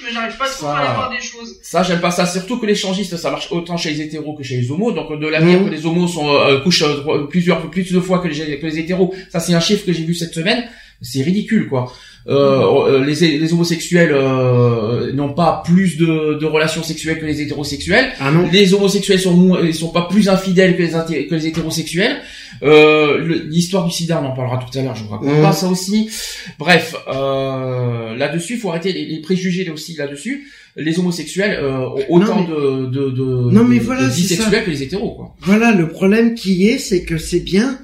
mais 0.04 0.12
j'arrive 0.12 0.36
pas 0.36 0.48
trop 0.48 0.66
Ça. 0.66 0.76
à 0.76 0.94
voir 0.94 1.10
des 1.10 1.20
choses. 1.20 1.58
Ça, 1.62 1.82
j'aime 1.82 2.00
pas 2.00 2.10
ça. 2.10 2.26
Surtout 2.26 2.58
que 2.58 2.66
l'échangiste, 2.66 3.16
ça 3.16 3.30
marche 3.30 3.48
autant 3.52 3.76
chez 3.76 3.90
les 3.92 4.00
hétéros 4.02 4.34
que 4.34 4.42
chez 4.42 4.56
les 4.60 4.70
homos. 4.70 4.92
Donc, 4.92 5.18
de 5.20 5.26
l'avenir 5.28 5.60
Mhm. 5.60 5.66
que 5.66 5.70
les 5.70 5.86
homos 5.86 6.08
sont 6.08 6.28
euh, 6.34 6.60
couchent 6.60 6.82
euh, 6.82 7.26
plusieurs 7.28 7.70
plus 7.70 7.92
de 7.92 8.00
fois 8.00 8.18
que 8.18 8.28
les, 8.28 8.58
que 8.58 8.66
les 8.66 8.78
hétéros. 8.78 9.14
Ça, 9.30 9.40
c'est 9.40 9.54
un 9.54 9.60
chiffre 9.60 9.84
que 9.86 9.92
j'ai 9.92 10.04
vu 10.04 10.14
cette 10.14 10.34
semaine. 10.34 10.68
C'est 11.02 11.22
ridicule, 11.22 11.68
quoi. 11.68 11.92
Euh, 12.28 12.62
euh, 13.00 13.04
les, 13.04 13.38
les 13.38 13.52
homosexuels 13.52 14.12
euh, 14.12 15.12
n'ont 15.12 15.32
pas 15.32 15.62
plus 15.64 15.96
de, 15.96 16.38
de 16.40 16.46
relations 16.46 16.84
sexuelles 16.84 17.18
que 17.18 17.26
les 17.26 17.40
hétérosexuels. 17.40 18.12
Ah 18.20 18.30
non. 18.30 18.48
Les 18.52 18.72
homosexuels 18.74 19.18
sont 19.18 19.34
moins- 19.34 19.60
ils 19.64 19.74
sont 19.74 19.88
pas 19.88 20.06
plus 20.08 20.28
infidèles 20.28 20.76
que 20.76 20.82
les, 20.82 20.94
inté- 20.94 21.26
que 21.26 21.34
les 21.34 21.48
hétérosexuels. 21.48 22.18
Euh, 22.62 23.42
L'histoire 23.48 23.84
du 23.84 23.90
sida, 23.92 24.20
on 24.22 24.26
en 24.26 24.30
parlera 24.36 24.58
tout 24.58 24.78
à 24.78 24.82
l'heure. 24.82 24.94
Je 24.94 25.02
vous 25.02 25.10
raconte 25.10 25.28
Mhm. 25.34 25.42
pas 25.42 25.52
ça 25.52 25.66
aussi. 25.66 26.08
Bref, 26.60 26.94
euh, 27.08 28.14
là-dessus, 28.16 28.54
il 28.54 28.58
faut 28.60 28.70
arrêter 28.70 28.92
les, 28.92 29.04
les 29.06 29.20
préjugés 29.20 29.68
aussi 29.70 29.96
là-dessus. 29.96 30.46
Les 30.76 30.98
homosexuels 31.00 31.58
euh, 31.60 31.88
ont 31.88 32.04
autant 32.08 32.46
Non, 32.48 32.84
de, 32.84 32.86
de, 32.86 33.10
de, 33.10 33.24
Non, 33.50 33.64
mais 33.64 33.78
de- 33.78 33.82
voilà, 33.84 34.04
de 34.06 34.10
sexuelle 34.12 34.64
que 34.64 34.70
les 34.70 34.82
hétéros, 34.84 35.10
quoi. 35.16 35.34
Voilà 35.40 35.72
le 35.72 35.88
problème 35.88 36.34
qui 36.34 36.68
est, 36.68 36.78
c'est 36.78 37.02
que 37.04 37.18
c'est 37.18 37.40
bien 37.40 37.78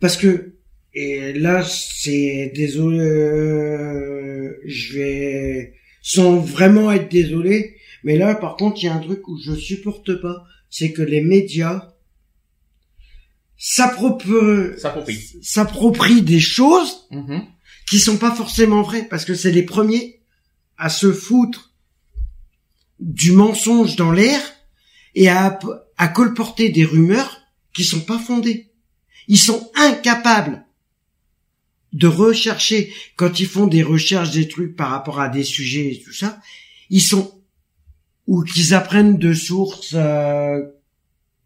parce 0.00 0.16
que 0.16 0.53
et 0.94 1.32
là 1.32 1.64
c'est 1.64 2.52
désolé, 2.54 2.98
euh, 3.00 4.60
je 4.64 4.98
vais 4.98 5.74
sans 6.02 6.36
vraiment 6.38 6.92
être 6.92 7.10
désolé, 7.10 7.76
mais 8.04 8.16
là 8.16 8.34
par 8.34 8.56
contre 8.56 8.82
il 8.82 8.86
y 8.86 8.88
a 8.88 8.94
un 8.94 9.00
truc 9.00 9.26
où 9.28 9.38
je 9.38 9.54
supporte 9.54 10.20
pas, 10.20 10.44
c'est 10.70 10.92
que 10.92 11.02
les 11.02 11.20
médias 11.20 11.90
s'approprient 15.42 16.22
des 16.22 16.40
choses 16.40 17.06
Mhm. 17.10 17.42
qui 17.88 17.98
sont 17.98 18.16
pas 18.18 18.34
forcément 18.34 18.82
vraies 18.82 19.06
parce 19.08 19.24
que 19.24 19.34
c'est 19.34 19.52
les 19.52 19.62
premiers 19.62 20.20
à 20.76 20.88
se 20.88 21.12
foutre 21.12 21.72
du 23.00 23.32
mensonge 23.32 23.96
dans 23.96 24.12
l'air 24.12 24.40
et 25.14 25.28
à, 25.28 25.58
à 25.96 26.08
colporter 26.08 26.70
des 26.70 26.84
rumeurs 26.84 27.40
qui 27.72 27.84
sont 27.84 28.00
pas 28.00 28.18
fondées. 28.18 28.70
Ils 29.28 29.38
sont 29.38 29.70
incapables 29.76 30.63
de 31.94 32.08
rechercher 32.08 32.92
quand 33.16 33.40
ils 33.40 33.46
font 33.46 33.66
des 33.66 33.82
recherches 33.82 34.32
des 34.32 34.48
trucs 34.48 34.76
par 34.76 34.90
rapport 34.90 35.20
à 35.20 35.28
des 35.28 35.44
sujets 35.44 35.92
et 35.92 36.02
tout 36.02 36.12
ça. 36.12 36.40
Ils 36.90 37.00
sont 37.00 37.40
ou 38.26 38.42
qu'ils 38.42 38.74
apprennent 38.74 39.16
de 39.16 39.32
sources 39.32 39.94
euh, 39.94 40.60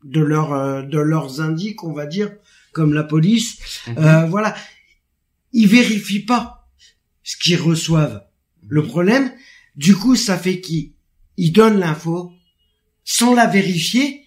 de 0.05 0.21
leur 0.21 0.53
euh, 0.53 0.83
de 0.83 0.99
leurs 0.99 1.41
indices, 1.41 1.77
on 1.83 1.93
va 1.93 2.07
dire, 2.07 2.33
comme 2.73 2.95
la 2.95 3.05
police. 3.05 3.59
Mhm. 3.87 3.99
Euh, 3.99 4.27
voilà, 4.27 4.57
ils 5.53 5.69
vérifient 5.69 6.25
pas 6.25 6.69
ce 7.23 7.37
qu'ils 7.37 7.61
reçoivent. 7.61 8.25
Le 8.67 8.83
problème, 8.83 9.31
du 9.77 9.95
coup, 9.97 10.17
ça 10.17 10.39
fait 10.39 10.61
qu'ils 10.61 10.93
ils 11.37 11.53
donnent 11.53 11.79
l'info 11.79 12.33
sans 13.05 13.35
la 13.35 13.47
vérifier 13.47 14.25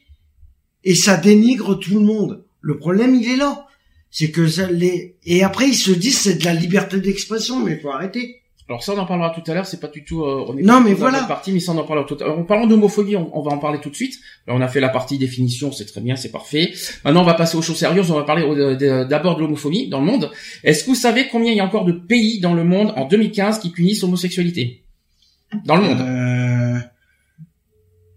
et 0.84 0.96
ça 0.96 1.18
dénigre 1.18 1.76
tout 1.76 1.96
le 1.96 2.06
monde. 2.06 2.46
Le 2.62 2.78
problème, 2.78 3.16
il 3.16 3.28
est 3.28 3.38
là. 3.38 3.68
C'est 4.12 4.30
que 4.30 4.46
ça 4.48 4.70
les 4.70 5.16
et 5.26 5.42
après 5.44 5.70
ils 5.70 5.74
se 5.76 5.92
disent 5.92 6.20
c'est 6.20 6.36
de 6.40 6.46
la 6.46 6.54
liberté 6.54 7.00
d'expression, 7.00 7.64
mais 7.64 7.78
faut 7.80 7.90
arrêter. 7.92 8.38
Alors 8.70 8.84
ça, 8.84 8.94
on 8.94 8.98
en 9.00 9.06
parlera 9.06 9.32
tout 9.32 9.44
à 9.52 9.54
l'heure. 9.54 9.66
C'est 9.66 9.82
pas 9.82 9.90
du 9.90 10.06
tout. 10.06 10.24
euh, 10.24 10.46
on 10.48 10.56
est 10.58 10.62
Non, 10.62 10.80
mais 10.80 10.94
voilà. 10.94 11.24
partie, 11.24 11.52
mais 11.52 11.60
ça, 11.60 11.74
on 11.74 11.78
en 11.78 11.84
parlera 11.84 12.08
tout 12.08 12.16
à 12.22 12.26
l'heure. 12.26 12.38
En 12.40 12.44
parlant 12.44 12.68
d'homophobie, 12.68 13.18
on, 13.18 13.30
on 13.38 13.42
va 13.42 13.52
en 13.52 13.58
parler 13.58 13.80
tout 13.82 13.90
de 13.90 13.96
suite. 13.96 14.16
Là, 14.48 14.54
on 14.56 14.62
a 14.62 14.68
fait 14.70 14.80
la 14.80 14.88
partie 14.88 15.18
définition, 15.18 15.74
c'est 15.74 15.84
très 15.86 16.00
bien, 16.00 16.16
c'est 16.16 16.32
parfait. 16.32 16.72
Maintenant, 17.04 17.22
on 17.22 17.26
va 17.26 17.34
passer 17.34 17.58
aux 17.58 17.62
choses 17.62 17.76
sérieuses. 17.78 18.10
On 18.12 18.16
va 18.16 18.24
parler 18.24 18.44
de- 18.44 19.04
d'abord 19.04 19.36
de 19.36 19.42
l'homophobie 19.42 19.90
dans 19.90 20.00
le 20.00 20.06
monde. 20.06 20.32
Est-ce 20.64 20.84
que 20.86 20.90
vous 20.92 20.96
savez 20.96 21.28
combien 21.30 21.52
il 21.52 21.58
y 21.58 21.60
a 21.60 21.66
encore 21.66 21.84
de 21.84 21.92
pays 21.92 22.40
dans 22.40 22.54
le 22.54 22.64
monde 22.64 22.94
en 22.96 23.06
2015 23.06 23.60
qui 23.60 23.72
punissent 23.72 24.04
l'homosexualité? 24.04 24.84
Dans 25.66 25.76
le 25.76 25.84
monde 25.84 26.00
Euh... 26.00 26.80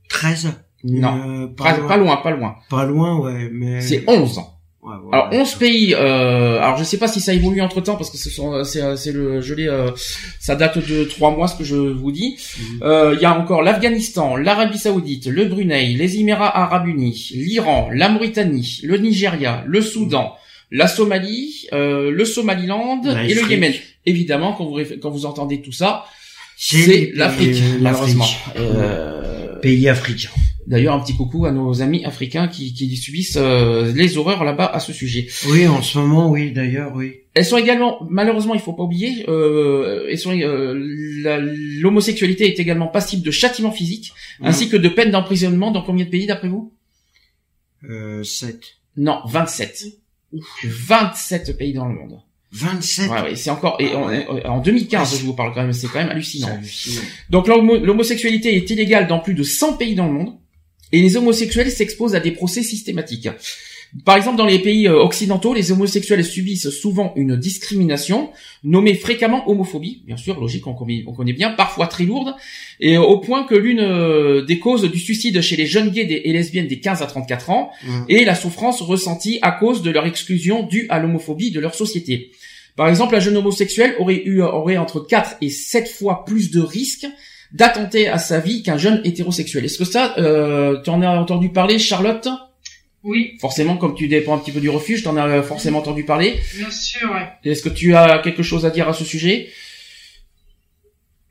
13 0.09 0.53
Non, 0.85 1.43
Euh, 1.43 1.47
pas, 1.49 1.65
pas, 1.65 1.77
loin. 1.79 1.89
pas 1.89 1.97
loin, 1.97 2.17
pas 2.19 2.31
loin. 2.31 2.55
Pas 2.71 2.85
loin, 2.85 3.19
ouais, 3.19 3.49
mais 3.53 3.81
C'est 3.81 4.05
11. 4.07 4.41
Ouais. 4.85 4.95
Alors 5.12 5.28
11 5.32 5.55
pays. 5.55 5.95
Euh, 5.95 6.59
alors 6.61 6.76
je 6.76 6.85
sais 6.85 6.99
pas 6.99 7.09
si 7.09 7.18
ça 7.20 7.32
évolue 7.32 7.62
entre 7.62 7.80
temps 7.80 7.97
parce 7.97 8.11
que 8.11 8.18
ce 8.18 8.28
sont 8.28 8.62
c'est 8.64 9.12
le 9.12 9.41
je 9.41 9.55
l'ai 9.55 9.66
euh, 9.66 9.91
ça 10.39 10.57
date 10.57 10.76
de 10.87 11.05
trois 11.05 11.30
mois 11.30 11.49
ce 11.49 11.57
que 11.57 11.64
je 11.64 11.74
vous 11.76 12.12
dis. 12.12 12.37
Mhm. 12.59 12.80
Euh, 12.82 13.14
Il 13.16 13.22
y 13.22 13.24
a 13.24 13.39
encore 13.39 13.62
l'Afghanistan, 13.62 14.37
l'Arabie 14.37 14.76
Saoudite, 14.78 15.26
le 15.26 15.47
Brunei, 15.47 15.95
les 15.95 16.18
Émirats 16.18 16.55
Arabes 16.55 16.87
Unis, 16.87 17.32
l'Iran, 17.35 17.89
la 17.93 18.11
Mauritanie, 18.11 18.80
le 18.82 18.99
Nigeria, 18.99 19.64
le 19.66 19.80
Soudan, 19.80 20.35
la 20.70 20.87
Somalie, 20.87 21.66
euh, 21.72 22.11
le 22.11 22.24
Somaliland 22.26 23.01
et 23.26 23.32
le. 23.35 23.51
Yémen. 23.51 23.72
Évidemment 24.05 24.53
quand 24.53 24.66
vous 24.66 24.78
quand 25.01 25.11
vous 25.11 25.24
entendez 25.24 25.62
tout 25.62 25.72
ça, 25.72 26.05
C'est 26.59 27.11
l'Afrique 27.14 27.49
l'Afrique. 27.53 27.80
malheureusement. 27.80 28.26
Euh, 28.59 29.57
pays 29.61 29.89
africains. 29.89 30.28
D'ailleurs 30.67 30.95
un 30.95 31.01
petit 31.01 31.15
coucou 31.17 31.45
à 31.45 31.53
nos 31.53 31.83
amis 31.83 32.05
africains 32.05 32.49
qui, 32.49 32.73
qui 32.73 32.97
subissent 32.97 33.37
euh, 33.37 33.93
les 33.93 34.17
horreurs 34.17 34.45
là-bas 34.45 34.65
à 34.67 34.81
ce 34.81 34.93
sujet. 34.95 35.27
Oui, 35.51 35.67
en 35.67 35.83
ce 35.83 35.99
moment, 35.99 36.31
oui, 36.31 36.53
d'ailleurs, 36.53 36.93
oui. 36.95 37.17
Elles 37.35 37.45
sont 37.45 37.59
également, 37.59 37.99
malheureusement, 38.09 38.55
il 38.55 38.61
faut 38.61 38.73
pas 38.73 38.85
oublier, 38.85 39.25
euh, 39.29 40.07
elles 40.09 40.19
sont, 40.19 40.33
euh, 40.39 40.73
l'homosexualité 41.81 42.47
est 42.47 42.59
également 42.61 42.87
passible 42.87 43.23
de 43.23 43.31
châtiment 43.31 43.73
physique, 43.73 44.12
Mm. 44.41 44.47
ainsi 44.47 44.69
que 44.69 44.77
de 44.77 44.89
peine 44.89 45.11
d'emprisonnement 45.11 45.71
dans 45.71 45.83
combien 45.83 46.05
de 46.07 46.11
pays 46.11 46.27
d'après 46.27 46.49
vous? 46.49 46.73
Euh, 47.91 48.23
7. 48.23 48.61
Non, 48.97 49.21
27. 49.27 49.85
27 50.65 51.57
pays 51.59 51.73
dans 51.73 51.87
le 51.87 51.95
monde. 51.95 52.21
27. 52.53 53.11
Ouais, 53.11 53.23
ouais, 53.23 53.37
c'est 53.37 53.51
encore 53.51 53.77
et 53.81 53.95
en, 53.95 54.09
en 54.49 54.61
2015, 54.61 55.19
je 55.19 55.25
vous 55.25 55.35
parle 55.35 55.53
quand 55.53 55.62
même, 55.62 55.73
c'est 55.73 55.89
quand 55.89 55.99
même 55.99 56.11
hallucinant. 56.11 56.57
Donc 57.31 57.49
l'homosexualité 57.49 58.57
est 58.57 58.71
illégale 58.71 59.09
dans 59.09 59.19
plus 59.19 59.35
de 59.35 59.43
100 59.43 59.75
pays 59.77 59.95
dans 59.97 60.07
le 60.07 60.12
monde 60.12 60.35
et 60.93 61.01
les 61.01 61.16
homosexuels 61.16 61.70
s'exposent 61.70 62.14
à 62.14 62.20
des 62.20 62.32
procès 62.32 62.62
systématiques. 62.62 63.28
Par 64.05 64.16
exemple, 64.16 64.39
dans 64.39 64.47
les 64.47 64.59
pays 64.59 64.89
euh, 64.89 64.99
occidentaux, 64.99 65.55
les 65.55 65.70
homosexuels 65.70 66.24
subissent 66.24 66.70
souvent 66.70 67.12
une 67.14 67.37
discrimination, 67.37 68.30
nommée 68.64 68.95
fréquemment 68.95 69.49
homophobie, 69.49 70.03
bien 70.05 70.16
sûr, 70.16 70.41
logique, 70.41 70.66
on 70.66 70.74
connaît, 70.74 71.05
on 71.07 71.12
connaît 71.12 71.32
bien, 71.32 71.51
parfois 71.51 71.87
très 71.87 72.03
lourde, 72.03 72.35
et 72.80 72.99
au 72.99 73.18
point 73.18 73.45
que 73.45 73.55
l'une 73.55 73.78
euh, 73.78 74.43
des 74.45 74.59
causes 74.59 74.91
du 74.91 74.99
suicide 74.99 75.41
chez 75.43 75.55
les 75.55 75.66
jeunes 75.66 75.91
gays 75.91 76.22
et 76.24 76.32
lesbiennes 76.32 76.66
des 76.66 76.80
15 76.80 77.03
à 77.03 77.07
34 77.07 77.51
ans 77.51 77.64
Mmh. 77.85 78.05
est 78.09 78.24
la 78.24 78.35
souffrance 78.35 78.82
ressentie 78.82 79.39
à 79.43 79.53
cause 79.53 79.82
de 79.82 79.91
leur 79.91 80.07
exclusion 80.07 80.62
due 80.62 80.87
à 80.89 80.99
l'homophobie 80.99 81.51
de 81.51 81.61
leur 81.61 81.74
société. 81.74 82.30
Par 82.76 82.89
exemple, 82.89 83.14
un 83.14 83.20
jeune 83.20 83.37
homosexuel 83.37 83.95
aurait 83.99 84.22
eu 84.24 84.43
aurait 84.43 84.76
entre 84.76 85.01
4 85.01 85.37
et 85.41 85.51
7 85.51 85.89
fois 85.89 86.24
plus 86.24 86.51
de 86.51 86.61
risques 86.61 87.07
d'attenter 87.55 88.09
à 88.09 88.19
sa 88.19 88.41
vie 88.41 88.63
qu'un 88.63 88.77
jeune 88.77 89.01
hétérosexuel. 89.05 89.65
Est-ce 89.65 89.79
que 89.79 89.85
ça, 89.87 90.15
euh, 90.19 90.83
tu 90.83 90.91
en 90.91 91.01
as 91.01 91.09
entendu 91.09 91.49
parler, 91.51 91.79
Charlotte? 91.79 92.29
Oui, 93.03 93.37
Forcément, 93.41 93.77
comme 93.77 93.95
tu 93.95 94.09
dépends 94.09 94.35
un 94.35 94.39
petit 94.39 94.53
peu 94.53 94.61
du 94.61 94.69
refuge, 94.71 95.03
t'en 95.03 95.17
as 95.17 95.43
forcément 95.43 95.79
entendu 95.79 96.05
parler. 96.05 96.41
bien 96.57 96.71
sûr, 96.71 97.11
ouais. 97.13 97.29
Est-ce 97.45 97.63
que 97.63 97.69
tu 97.69 97.95
as 97.95 98.19
quelque 98.19 98.43
chose 98.43 98.65
à 98.67 98.71
dire 98.71 98.89
à 98.89 98.93
ce 98.93 99.05
sujet? 99.05 99.49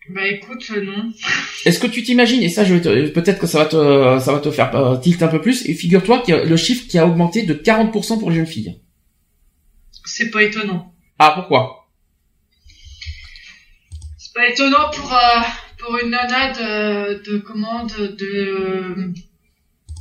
Bah 0.10 0.28
écoute, 0.28 0.64
euh, 0.76 0.84
non. 0.84 1.12
Est-ce 1.66 1.80
que 1.80 1.88
tu 1.88 2.04
t'imagines 2.04 2.42
et 2.44 2.50
ça, 2.50 2.64
je 2.66 2.74
vais 2.76 2.82
te- 2.82 3.08
peut-être 3.10 3.40
que 3.40 3.48
ça 3.48 3.60
va 3.60 3.66
te, 3.66 4.20
ça 4.24 4.34
va 4.34 4.40
te 4.40 4.52
faire 4.52 4.76
euh, 4.76 4.98
tilt 4.98 5.22
un 5.24 5.28
peu 5.30 5.42
plus. 5.42 5.66
Et 5.68 5.74
figure-toi 5.74 6.24
a 6.28 6.44
le 6.44 6.58
chiffre 6.58 6.88
qui 6.88 6.98
a 7.00 7.08
augmenté 7.08 7.44
de 7.44 7.54
40% 7.54 8.20
pour 8.20 8.30
les 8.30 8.36
jeunes 8.38 8.46
filles. 8.46 8.80
C'est 10.06 10.30
pas 10.30 10.44
étonnant. 10.44 10.94
Ah, 11.20 11.32
pourquoi? 11.36 11.88
C'est 14.18 14.34
pas 14.34 14.48
étonnant 14.50 14.90
pour, 14.94 15.12
euh, 15.14 15.40
pour 15.84 15.98
une 15.98 16.12
nana 16.12 16.52
de, 16.54 17.24
de 17.32 17.38
comment, 17.40 17.86
de, 17.86 18.08
de, 18.08 19.12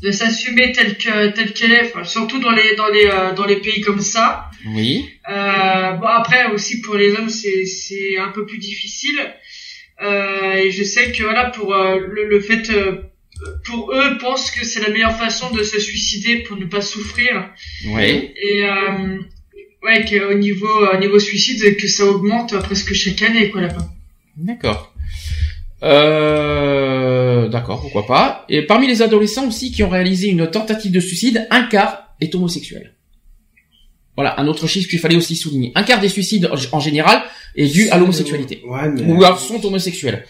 de 0.03 0.11
s'assumer 0.11 0.73
telle 0.73 0.97
que, 0.97 1.29
telle 1.29 1.53
qu'elle 1.53 1.73
est, 1.73 1.87
enfin, 1.91 2.05
surtout 2.05 2.39
dans 2.41 2.51
les, 2.53 2.75
dans 2.77 2.89
les, 2.89 3.07
euh, 3.07 3.33
dans 3.35 3.45
les 3.47 3.57
pays 3.57 3.81
comme 3.81 4.01
ça. 4.01 4.51
Oui. 4.67 5.09
Euh, 5.29 5.93
bon 5.93 6.07
après 6.07 6.53
aussi 6.53 6.81
pour 6.83 6.95
les 6.95 7.13
hommes 7.15 7.29
c'est 7.29 7.65
c'est 7.67 8.17
un 8.19 8.29
peu 8.37 8.45
plus 8.47 8.59
difficile 8.59 9.21
Euh, 10.01 10.55
et 10.55 10.71
je 10.73 10.83
sais 10.83 11.13
que 11.13 11.23
voilà 11.23 11.45
pour 11.51 11.73
le, 11.75 12.23
le 12.33 12.41
fait 12.41 12.65
pour 13.65 13.93
eux 13.93 14.19
pensent 14.19 14.51
que 14.51 14.65
c'est 14.65 14.81
la 14.81 14.89
meilleure 14.91 15.17
façon 15.17 15.51
de 15.55 15.63
se 15.63 15.79
suicider 15.79 16.37
pour 16.45 16.57
ne 16.57 16.65
pas 16.67 16.81
souffrir 16.81 17.51
Oui. 17.87 18.33
et 18.49 18.65
ouais 19.85 20.05
qu'au 20.09 20.35
niveau 20.35 20.75
au 20.95 20.97
niveau 20.99 21.19
suicide 21.19 21.77
que 21.77 21.87
ça 21.87 22.05
augmente 22.07 22.53
presque 22.63 22.93
chaque 22.95 23.23
année 23.23 23.51
quoi 23.51 23.61
là-bas. 23.61 23.87
D'accord. 24.37 24.92
Euh, 25.83 27.49
d'accord, 27.49 27.81
pourquoi 27.81 28.07
pas. 28.07 28.45
Et 28.49 28.63
parmi 28.63 28.87
les 28.87 29.03
adolescents 29.03 29.47
aussi 29.47 29.73
qui 29.73 29.83
ont 29.83 29.89
réalisé 29.89 30.29
une 30.29 30.51
tentative 30.51 30.93
de 30.93 31.01
suicide, 31.01 31.47
un 31.51 31.63
quart 31.65 32.15
est 32.21 32.35
homosexuel. 32.35 32.95
Voilà, 34.17 34.39
un 34.39 34.47
autre 34.47 34.67
chiffre 34.67 34.89
qu'il 34.89 34.99
fallait 34.99 35.17
aussi 35.17 35.37
souligner. 35.37 35.73
Un 35.75 35.83
quart 35.85 36.01
des 36.01 36.09
suicides 36.11 36.49
en- 36.73 36.81
général 36.81 37.23
est 37.57 37.67
dû 37.69 37.89
à 37.91 37.99
l'homosexualité. 37.99 38.63
Ouais, 38.67 38.89
mais... 38.91 39.03
Ou 39.05 39.25
alors 39.25 39.39
sont 39.41 39.65
homosexuels. 39.65 40.27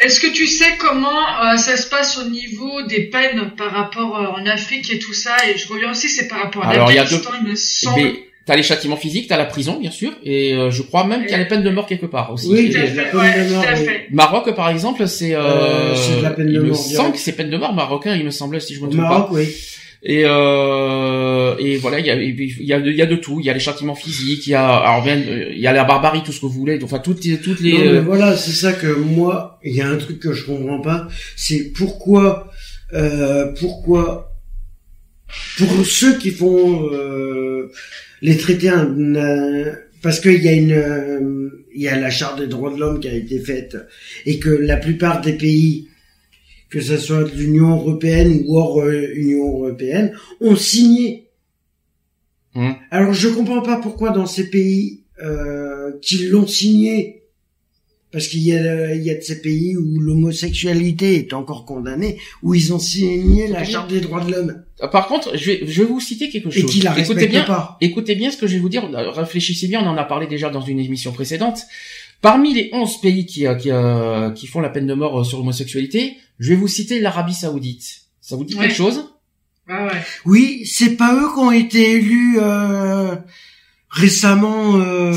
Est-ce 0.00 0.18
que 0.18 0.32
tu 0.32 0.46
sais 0.46 0.76
comment 0.78 1.20
euh, 1.44 1.56
ça 1.58 1.76
se 1.76 1.88
passe 1.88 2.18
au 2.18 2.28
niveau 2.28 2.82
des 2.82 3.02
peines 3.02 3.52
par 3.56 3.70
rapport 3.70 4.16
euh, 4.16 4.40
en 4.40 4.46
Afrique 4.46 4.90
et 4.90 4.98
tout 4.98 5.12
ça? 5.12 5.36
Et 5.48 5.56
je 5.58 5.68
reviens 5.68 5.90
aussi, 5.92 6.08
c'est 6.08 6.26
par 6.26 6.42
rapport 6.42 6.64
à 6.64 6.74
l'Afghanistan, 6.74 7.30
il 7.40 7.50
me 7.50 7.54
semble. 7.54 8.00
Mais 8.02 8.14
t'as 8.46 8.56
les 8.56 8.62
châtiments 8.62 8.96
physiques, 8.96 9.28
t'as 9.28 9.36
la 9.36 9.44
prison, 9.44 9.78
bien 9.78 9.90
sûr, 9.90 10.12
et 10.24 10.54
euh, 10.54 10.70
je 10.70 10.82
crois 10.82 11.04
même 11.06 11.22
qu'il 11.22 11.30
y 11.30 11.34
a 11.34 11.38
les 11.38 11.46
peines 11.46 11.62
de 11.62 11.70
mort 11.70 11.86
quelque 11.86 12.06
part 12.06 12.32
aussi. 12.32 12.48
Oui, 12.50 12.70
de 12.70 12.74
la 12.74 12.86
fait, 12.86 13.10
peine 13.10 13.20
ouais, 13.20 13.44
de 13.48 13.52
mort, 13.52 13.62
tout 13.62 13.68
à 13.68 13.74
oui. 13.74 13.84
fait. 13.84 14.06
Maroc, 14.10 14.54
par 14.54 14.68
exemple, 14.70 15.06
c'est 15.06 15.34
euh, 15.34 15.40
Euh, 15.40 15.94
c'est 15.94 16.20
la 16.22 16.30
peine 16.30 16.48
de 16.48 16.52
il 16.52 16.60
me 16.60 16.68
mort 16.68 16.76
semble 16.76 17.12
que 17.12 17.18
c'est 17.18 17.32
peine 17.32 17.50
de 17.50 17.56
mort 17.56 17.72
marocain, 17.72 18.14
il 18.16 18.24
me 18.24 18.30
semblait, 18.30 18.60
si 18.60 18.74
je 18.74 18.80
me 18.80 18.86
trompe 18.88 19.00
Maroc, 19.00 19.28
pas. 19.28 19.34
oui. 19.34 19.48
Et 20.04 20.22
euh, 20.24 21.54
et 21.60 21.76
voilà, 21.76 22.00
il 22.00 22.06
y 22.06 22.10
a 22.10 22.16
il 22.16 22.66
y 22.66 22.72
a 22.72 22.80
de, 22.80 22.90
y 22.90 23.02
a 23.02 23.06
de 23.06 23.14
tout. 23.14 23.38
Il 23.38 23.46
y 23.46 23.50
a 23.50 23.52
les 23.52 23.60
châtiments 23.60 23.94
physiques, 23.94 24.48
il 24.48 24.50
y 24.50 24.54
a 24.54 24.68
alors 24.68 25.06
il 25.06 25.60
y 25.60 25.66
a 25.68 25.72
la 25.72 25.84
barbarie, 25.84 26.24
tout 26.24 26.32
ce 26.32 26.40
que 26.40 26.46
vous 26.46 26.58
voulez. 26.58 26.80
Enfin 26.82 26.98
toutes 26.98 27.24
les 27.24 27.38
toutes 27.38 27.60
les. 27.60 27.72
Non, 27.74 27.78
mais 27.78 27.86
euh, 27.98 28.00
voilà, 28.00 28.36
c'est 28.36 28.50
ça 28.50 28.72
que 28.72 28.88
moi, 28.88 29.60
il 29.62 29.76
y 29.76 29.80
a 29.80 29.88
un 29.88 29.96
truc 29.98 30.18
que 30.18 30.32
je 30.32 30.44
comprends 30.44 30.80
pas, 30.80 31.06
c'est 31.36 31.72
pourquoi, 31.72 32.50
euh, 32.94 33.52
pourquoi, 33.60 34.32
pour 35.56 35.86
ceux 35.86 36.18
qui 36.18 36.32
font 36.32 36.88
euh, 36.92 37.70
les 38.22 38.36
traités, 38.38 38.70
un- 38.70 39.76
parce 40.00 40.18
qu'il 40.20 40.42
y 40.42 40.48
a 40.48 40.52
une, 40.52 40.72
euh, 40.72 41.50
il 41.74 41.82
y 41.82 41.88
a 41.88 41.98
la 41.98 42.10
charte 42.10 42.38
des 42.40 42.46
droits 42.46 42.72
de 42.72 42.78
l'homme 42.78 43.00
qui 43.00 43.08
a 43.08 43.14
été 43.14 43.38
faite 43.38 43.76
et 44.26 44.38
que 44.38 44.48
la 44.48 44.76
plupart 44.76 45.20
des 45.20 45.34
pays, 45.34 45.88
que 46.70 46.80
ce 46.80 46.96
soit 46.96 47.24
de 47.24 47.36
l'Union 47.36 47.70
européenne 47.76 48.42
ou 48.46 48.58
hors 48.58 48.80
euh, 48.80 49.12
Union 49.14 49.46
européenne, 49.58 50.14
ont 50.40 50.56
signé. 50.56 51.28
Hum. 52.54 52.74
Alors 52.90 53.12
je 53.12 53.28
comprends 53.28 53.62
pas 53.62 53.76
pourquoi 53.80 54.10
dans 54.10 54.26
ces 54.26 54.50
pays 54.50 55.04
euh, 55.22 55.92
qui 56.00 56.26
l'ont 56.28 56.46
signé, 56.46 57.21
parce 58.12 58.28
qu'il 58.28 58.40
y 58.42 58.52
a 58.56 58.94
il 58.94 59.02
y 59.02 59.10
a 59.10 59.14
de 59.14 59.20
ces 59.22 59.40
pays 59.40 59.76
où 59.76 59.98
l'homosexualité 60.00 61.16
est 61.16 61.32
encore 61.32 61.64
condamnée, 61.64 62.18
où 62.42 62.54
ils 62.54 62.72
ont 62.72 62.78
signé 62.78 63.48
la 63.48 63.64
charte 63.64 63.90
des 63.90 64.00
droits 64.00 64.22
de 64.24 64.30
l'homme 64.32 64.62
Par 64.90 65.06
contre, 65.08 65.36
je 65.36 65.44
vais 65.50 65.60
je 65.66 65.82
vais 65.82 65.88
vous 65.88 66.00
citer 66.00 66.28
quelque 66.28 66.48
et 66.48 66.60
chose. 66.60 66.70
qui 66.70 66.80
la 66.80 66.90
Écoutez 66.92 67.12
respectent 67.14 67.30
bien, 67.30 67.44
pas. 67.44 67.76
écoutez 67.80 68.14
bien 68.14 68.30
ce 68.30 68.36
que 68.36 68.46
je 68.46 68.54
vais 68.54 68.58
vous 68.60 68.68
dire. 68.68 68.88
Réfléchissez 68.92 69.66
bien. 69.68 69.80
On 69.82 69.86
en 69.88 69.96
a 69.96 70.04
parlé 70.04 70.26
déjà 70.26 70.50
dans 70.50 70.60
une 70.60 70.78
émission 70.78 71.12
précédente. 71.12 71.60
Parmi 72.20 72.54
les 72.54 72.70
11 72.72 73.00
pays 73.00 73.26
qui 73.26 73.46
euh, 73.46 73.54
qui, 73.56 73.70
euh, 73.70 74.30
qui 74.30 74.46
font 74.46 74.60
la 74.60 74.68
peine 74.68 74.86
de 74.86 74.94
mort 74.94 75.20
euh, 75.20 75.24
sur 75.24 75.38
l'homosexualité, 75.38 76.14
je 76.38 76.50
vais 76.50 76.56
vous 76.56 76.68
citer 76.68 77.00
l'Arabie 77.00 77.34
Saoudite. 77.34 78.02
Ça 78.20 78.36
vous 78.36 78.44
dit 78.44 78.54
Ouais. 78.54 78.66
quelque 78.68 78.76
chose? 78.76 79.08
Ah 79.68 79.86
ouais. 79.86 80.00
Oui, 80.26 80.62
c'est 80.66 80.96
pas 80.96 81.14
eux 81.16 81.28
qui 81.34 81.38
ont 81.40 81.50
été 81.52 81.92
élus 81.92 82.38
euh, 82.40 83.14
récemment. 83.92 84.76
Euh, 84.78 85.12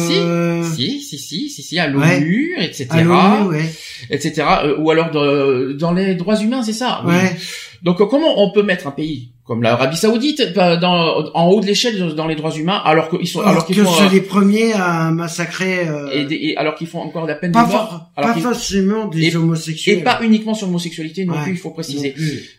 Si, 0.75 1.01
si, 1.01 1.17
si, 1.17 1.49
si, 1.49 1.63
si, 1.63 1.79
à 1.79 1.87
l'ONU, 1.87 2.55
etc., 2.59 2.87
à 2.91 3.43
ouais. 3.47 3.71
etc. 4.09 4.43
euh, 4.65 4.75
ou 4.77 4.91
alors 4.91 5.09
de- 5.11 5.73
dans 5.73 5.93
les 5.93 6.15
droits 6.15 6.37
humains, 6.39 6.61
c'est 6.63 6.73
ça. 6.73 7.01
oui. 7.05 7.13
ouais. 7.13 7.35
Donc 7.83 7.97
comment 8.09 8.43
on 8.43 8.51
peut 8.51 8.63
mettre 8.63 8.87
un 8.87 8.91
pays 8.91 9.31
comme 9.45 9.61
l'Arabie 9.61 9.95
Saoudite 9.95 10.41
euh, 10.57 10.75
dans, 10.77 11.29
en 11.35 11.47
haut 11.49 11.61
de 11.61 11.67
l'échelle 11.67 12.15
dans 12.15 12.25
les 12.27 12.35
droits 12.35 12.51
humains 12.55 12.81
alors 12.83 13.09
qu'ils 13.09 13.27
sont 13.27 13.41
alors 13.41 13.65
qu'ils 13.65 13.75
c'est 13.75 13.81
euh, 14.05 14.09
les 14.11 14.21
premiers 14.21 14.73
à 14.73 15.11
massacrer. 15.11 15.87
euh, 15.87 16.09
et, 16.11 16.25
des- 16.25 16.35
et 16.41 16.57
alors 16.57 16.73
qu'ils 16.75 16.87
font 16.87 16.99
encore 17.01 17.27
la 17.27 17.35
peine 17.35 17.51
pas 17.51 17.63
de 17.65 17.71
mort 17.71 18.09
alors 18.15 18.33
pas 18.33 18.39
forcément 18.41 19.05
des 19.07 19.27
et- 19.27 19.35
homosexuels. 19.35 19.99
et 19.99 20.03
pas 20.03 20.19
uniquement 20.23 20.55
sur 20.55 20.65
l'homosexualité 20.65 21.25
non 21.25 21.33
Ouais. 21.35 21.43
plus 21.43 21.51
il 21.51 21.57
faut 21.57 21.69
préciser 21.69 22.15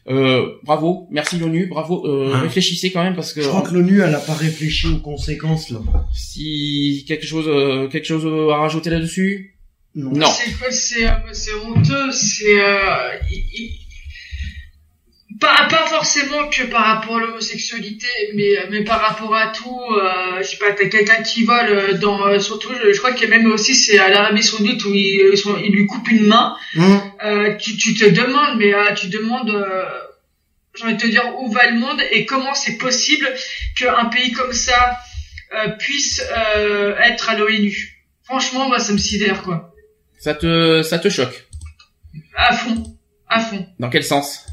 euh, 0.09 0.47
bravo 0.63 1.09
merci 1.11 1.39
l'ONU 1.39 1.67
bravo 1.67 2.07
euh, 2.07 2.33
Ouais. 2.33 2.39
réfléchissez 2.41 2.93
quand 2.93 3.03
même 3.03 3.17
parce 3.17 3.33
que 3.33 3.43
Je 3.43 3.49
crois 3.49 3.63
que 3.63 3.75
l'ONU 3.75 4.01
elle 4.03 4.15
a 4.15 4.19
pas 4.21 4.35
réfléchi 4.35 4.87
aux 4.89 4.99
conséquences 5.01 5.71
là. 5.71 5.81
si 6.15 7.05
quelque 7.09 7.27
chose 7.27 7.47
euh, 7.49 7.89
quelque 7.89 8.07
chose 8.07 8.25
à 8.53 8.57
rajouter 8.59 8.91
là-dessus? 8.91 9.55
Non. 9.95 10.11
non 10.13 10.27
C'est 10.27 10.53
quoi 10.59 10.71
C'est 10.71 11.07
euh, 11.07 11.11
c'est 11.33 11.55
honteux. 11.67 12.13
C'est 12.13 12.61
euh, 12.61 13.17
il- 13.33 13.45
il- 13.55 13.79
pas 15.41 15.67
pas 15.69 15.87
forcément 15.87 16.49
que 16.49 16.65
par 16.65 16.85
rapport 16.85 17.17
à 17.17 17.21
l'homosexualité, 17.21 18.07
mais 18.35 18.57
mais 18.71 18.85
par 18.85 19.01
rapport 19.01 19.35
à 19.35 19.49
tout. 19.49 19.81
Euh, 19.91 20.43
je 20.43 20.49
sais 20.49 20.57
pas, 20.57 20.73
t'as 20.73 20.89
quelqu'un 20.89 21.23
qui 21.23 21.45
vole 21.45 21.69
euh, 21.69 21.95
dans 21.95 22.27
euh, 22.27 22.39
surtout, 22.39 22.73
je, 22.73 22.97
crois 22.99 23.13
qu'il 23.13 23.29
y 23.29 23.33
a 23.33 23.37
même 23.37 23.51
aussi 23.51 23.75
c'est 23.75 23.99
à 23.99 24.09
l'Arabie 24.09 24.43
Saoudite 24.43 24.85
où 24.85 24.95
ils, 24.95 25.31
ils, 25.33 25.39
sont, 25.39 25.57
ils 25.59 25.73
lui 25.73 25.87
coupent 25.87 26.11
une 26.11 26.27
main. 26.27 26.57
Hein 26.77 27.13
Euh, 27.25 27.57
tu, 27.57 27.77
tu 27.77 27.95
te 27.95 28.05
demandes, 28.05 28.59
mais 28.59 28.75
euh, 28.75 28.95
tu 28.95 29.09
demandes, 29.09 29.51
euh, 29.51 29.85
j'ai 30.77 30.85
envie 30.85 30.95
de 30.95 31.01
te 31.01 31.07
dire, 31.07 31.25
où 31.41 31.51
va 31.51 31.71
le 31.71 31.79
monde 31.79 32.01
et 32.11 32.25
comment 32.25 32.55
c'est 32.55 32.79
possible 32.79 33.29
qu'un 33.79 34.07
pays 34.07 34.33
comme 34.33 34.53
ça 34.53 34.99
euh, 35.55 35.71
puisse 35.71 36.23
euh, 36.57 36.97
être 36.99 37.31
à 37.31 37.37
l'ONU. 37.37 38.05
Franchement, 38.25 38.69
moi, 38.69 38.79
ça 38.79 38.93
me 38.93 38.99
sidère, 38.99 39.43
quoi. 39.43 39.73
ça 40.19 40.35
te 40.35 40.83
ça 40.83 40.99
te 40.99 41.09
choque? 41.09 41.47
À 42.35 42.55
fond, 42.55 42.83
à 43.29 43.41
fond. 43.41 43.67
dans 43.79 43.91
quel 43.91 44.05
sens? 44.05 44.47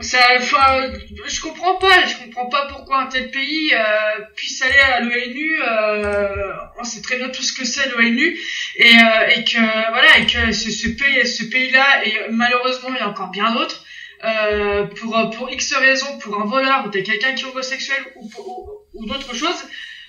Ça, 0.00 0.18
je 0.38 1.40
comprends 1.40 1.76
pas, 1.76 2.04
je 2.06 2.24
comprends 2.24 2.48
pas 2.48 2.66
pourquoi 2.66 3.02
un 3.02 3.06
tel 3.06 3.30
pays 3.30 3.72
euh, 3.72 4.24
puisse 4.34 4.60
aller 4.62 4.78
à 4.78 5.00
l'ONU. 5.00 5.60
Euh, 5.62 6.52
on 6.78 6.84
sait 6.84 7.00
très 7.00 7.16
bien 7.16 7.28
tout 7.28 7.42
ce 7.42 7.52
que 7.52 7.64
c'est 7.64 7.88
l'ONU 7.90 8.36
et, 8.76 8.96
euh, 8.96 9.28
et 9.36 9.44
que 9.44 9.58
voilà 9.90 10.18
et 10.18 10.26
que 10.26 10.52
ce, 10.52 10.88
pays, 10.88 11.24
ce 11.26 11.44
pays-là 11.44 12.04
et 12.04 12.28
malheureusement 12.30 12.88
il 12.90 12.96
y 12.96 13.00
a 13.00 13.08
encore 13.08 13.30
bien 13.30 13.52
d'autres. 13.52 13.84
Euh, 14.24 14.86
pour 14.86 15.30
pour 15.36 15.50
X 15.50 15.74
raisons, 15.74 16.18
pour 16.18 16.40
un 16.40 16.46
voleur 16.46 16.86
ou 16.86 16.90
quelqu'un 16.90 17.34
qui 17.34 17.44
est 17.44 17.46
homosexuel 17.46 18.02
ou 18.16 18.28
ou, 18.38 18.70
ou 18.94 19.06
d'autres 19.06 19.34
choses, 19.34 19.64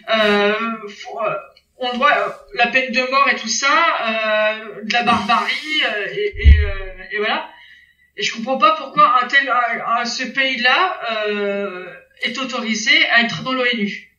euh, 0.09 0.53
faut, 0.87 1.19
euh, 1.21 1.35
on 1.77 1.95
doit 1.97 2.11
euh, 2.17 2.29
la 2.55 2.67
peine 2.67 2.91
de 2.91 3.01
mort 3.11 3.27
et 3.31 3.35
tout 3.35 3.49
ça, 3.49 3.67
euh, 4.01 4.81
de 4.83 4.93
la 4.93 5.03
barbarie 5.03 5.81
euh, 5.83 6.07
et, 6.11 6.33
et 7.11 7.17
voilà. 7.17 7.49
Et 8.17 8.23
je 8.23 8.33
comprends 8.33 8.57
pas 8.57 8.75
pourquoi 8.77 9.23
un 9.23 9.27
tel, 9.27 9.49
un- 9.49 10.01
un- 10.01 10.05
ce 10.05 10.23
pays-là 10.23 10.99
euh, 11.27 11.85
est 12.23 12.37
autorisé 12.37 12.91
à 13.13 13.21
être 13.23 13.43
dans 13.43 13.53
l'ONU. 13.53 14.11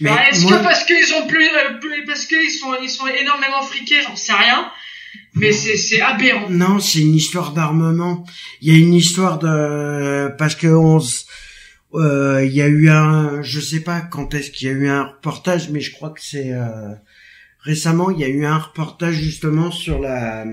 Mais 0.00 0.10
bah, 0.10 0.28
est-ce 0.30 0.46
que 0.46 0.62
parce 0.62 0.84
qu'ils 0.84 1.14
ont 1.14 1.26
plus, 1.26 1.48
plus 1.80 2.04
parce 2.06 2.24
qu'ils 2.26 2.50
sont 2.50 2.74
ils 2.82 2.88
sont 2.90 3.06
énormément 3.06 3.62
friqués, 3.62 4.00
j'en 4.02 4.16
sais 4.16 4.32
rien. 4.32 4.70
Mais 5.34 5.52
c'est 5.52 5.76
c'est 5.76 6.00
aberrant. 6.00 6.48
Non, 6.48 6.78
c'est 6.80 7.00
une 7.00 7.14
histoire 7.14 7.52
d'armement. 7.52 8.24
Il 8.62 8.72
y 8.72 8.76
a 8.76 8.78
une 8.78 8.94
histoire 8.94 9.38
de 9.38 10.28
parce 10.38 10.54
que 10.56 10.66
on 10.68 10.98
euh, 11.94 12.42
il 12.44 12.52
y 12.52 12.62
a 12.62 12.66
eu 12.68 12.88
un 12.88 13.42
je 13.42 13.60
sais 13.60 13.80
pas 13.80 14.00
quand 14.00 14.32
est-ce 14.34 14.50
qu'il 14.50 14.68
y 14.68 14.70
a 14.70 14.74
eu 14.74 14.88
un 14.88 15.04
reportage 15.04 15.68
mais 15.68 15.80
je 15.80 15.92
crois 15.92 16.08
que 16.10 16.20
c'est 16.22 16.52
euh, 16.52 16.88
récemment 17.60 18.10
il 18.10 18.18
y 18.18 18.24
a 18.24 18.28
eu 18.28 18.46
un 18.46 18.56
reportage 18.56 19.14
justement 19.16 19.70
sur 19.70 19.98
la 20.00 20.46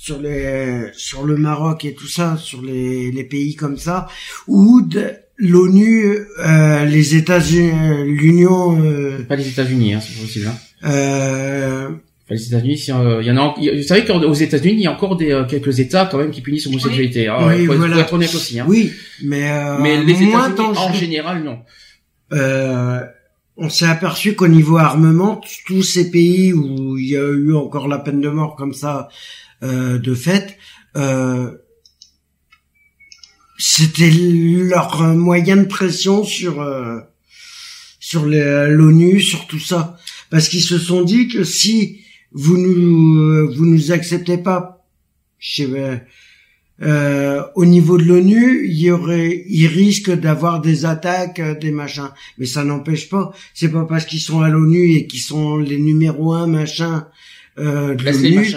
sur 0.00 0.18
les 0.18 0.86
sur 0.94 1.24
le 1.26 1.36
Maroc 1.36 1.84
et 1.84 1.92
tout 1.92 2.06
ça 2.06 2.38
sur 2.38 2.62
les 2.62 3.12
les 3.12 3.24
pays 3.24 3.54
comme 3.54 3.76
ça 3.76 4.08
où 4.48 4.80
l'ONU 5.36 6.16
euh, 6.38 6.84
les 6.86 7.16
États-Unis 7.16 8.06
l'Union 8.06 8.82
euh, 8.82 9.22
pas 9.28 9.36
les 9.36 9.48
États-Unis 9.48 9.92
hein, 9.92 10.00
c'est 10.00 10.18
possible 10.18 10.46
hein. 10.46 10.56
Euh, 10.84 11.90
les 12.30 12.46
États-Unis, 12.46 12.80
il 12.86 13.26
y 13.26 13.30
en 13.32 13.36
a, 13.36 13.54
vous 13.58 13.82
savez 13.82 14.04
qu'aux 14.04 14.32
États-Unis, 14.32 14.74
il 14.74 14.80
y 14.82 14.86
a 14.86 14.92
encore 14.92 15.16
des 15.16 15.32
euh, 15.32 15.44
quelques 15.44 15.80
États 15.80 16.06
quand 16.06 16.18
même 16.18 16.30
qui 16.30 16.42
punissent 16.42 16.66
l'homosexualité. 16.66 17.28
Oui, 17.28 17.36
oui 17.48 17.66
faut, 17.66 17.74
voilà. 17.74 17.98
être 17.98 18.12
honnête 18.12 18.32
aussi. 18.32 18.60
Hein. 18.60 18.66
Oui, 18.68 18.92
mais 19.24 19.50
euh, 19.50 19.78
mais 19.80 20.02
les 20.04 20.12
États-Unis 20.12 20.76
en 20.76 20.92
général, 20.92 21.42
non. 21.42 21.58
Euh, 22.32 23.00
on 23.56 23.68
s'est 23.68 23.86
aperçu 23.86 24.34
qu'au 24.36 24.46
niveau 24.46 24.78
armement, 24.78 25.40
tous 25.66 25.82
ces 25.82 26.10
pays 26.10 26.52
où 26.52 26.96
il 26.96 27.08
y 27.08 27.16
a 27.16 27.28
eu 27.28 27.54
encore 27.54 27.88
la 27.88 27.98
peine 27.98 28.20
de 28.20 28.28
mort 28.28 28.54
comme 28.54 28.74
ça 28.74 29.08
euh, 29.08 29.49
de 29.62 30.14
fait, 30.14 30.58
euh, 30.96 31.50
c'était 33.58 34.10
leur 34.10 35.02
moyen 35.14 35.56
de 35.56 35.64
pression 35.64 36.24
sur 36.24 36.60
euh, 36.60 36.98
sur 37.98 38.24
l'ONU, 38.24 39.20
sur 39.20 39.46
tout 39.46 39.58
ça, 39.58 39.98
parce 40.30 40.48
qu'ils 40.48 40.62
se 40.62 40.78
sont 40.78 41.02
dit 41.02 41.28
que 41.28 41.44
si 41.44 42.00
vous 42.32 42.56
nous 42.56 43.52
vous 43.54 43.66
nous 43.66 43.92
acceptez 43.92 44.38
pas 44.38 44.86
chez 45.38 45.66
euh, 46.82 47.42
au 47.56 47.66
niveau 47.66 47.98
de 47.98 48.04
l'ONU, 48.04 48.66
il 48.66 48.80
y 48.80 48.90
aurait, 48.90 49.44
il 49.48 49.66
risque 49.66 50.10
d'avoir 50.10 50.62
des 50.62 50.86
attaques, 50.86 51.38
euh, 51.38 51.54
des 51.54 51.72
machins. 51.72 52.10
Mais 52.38 52.46
ça 52.46 52.64
n'empêche 52.64 53.10
pas. 53.10 53.32
C'est 53.52 53.70
pas 53.70 53.84
parce 53.84 54.06
qu'ils 54.06 54.20
sont 54.20 54.40
à 54.40 54.48
l'ONU 54.48 54.94
et 54.94 55.06
qu'ils 55.06 55.20
sont 55.20 55.58
les 55.58 55.78
numéros 55.78 56.32
un 56.32 56.46
machin 56.46 57.06
euh, 57.58 57.94
de 57.94 58.04
l'ONU 58.04 58.54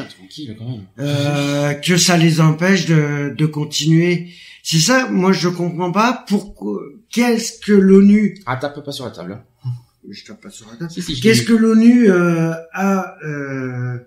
euh, 1.00 1.74
que 1.74 1.98
ça 1.98 2.18
les 2.18 2.40
empêche 2.42 2.86
de, 2.86 3.34
de 3.36 3.46
continuer. 3.46 4.30
C'est 4.64 4.80
ça. 4.80 5.10
Moi, 5.10 5.34
je 5.34 5.50
comprends 5.50 5.92
pas 5.92 6.24
pourquoi. 6.28 6.82
Qu'est-ce 7.12 7.60
que 7.60 7.74
l'ONU 7.74 8.40
Ah, 8.46 8.56
tape 8.56 8.84
pas 8.84 8.92
sur 8.92 9.06
la 9.06 9.12
table. 9.12 9.44
Hein 9.66 9.70
je 10.10 10.26
tape 10.26 10.42
pas 10.42 10.50
sur 10.50 10.68
la 10.70 10.78
table. 10.78 10.92
Qu'est-ce 11.22 11.44
que 11.44 11.54
l'ONU 11.54 12.10
euh, 12.10 12.54
a 12.74 13.16
euh, 13.26 13.98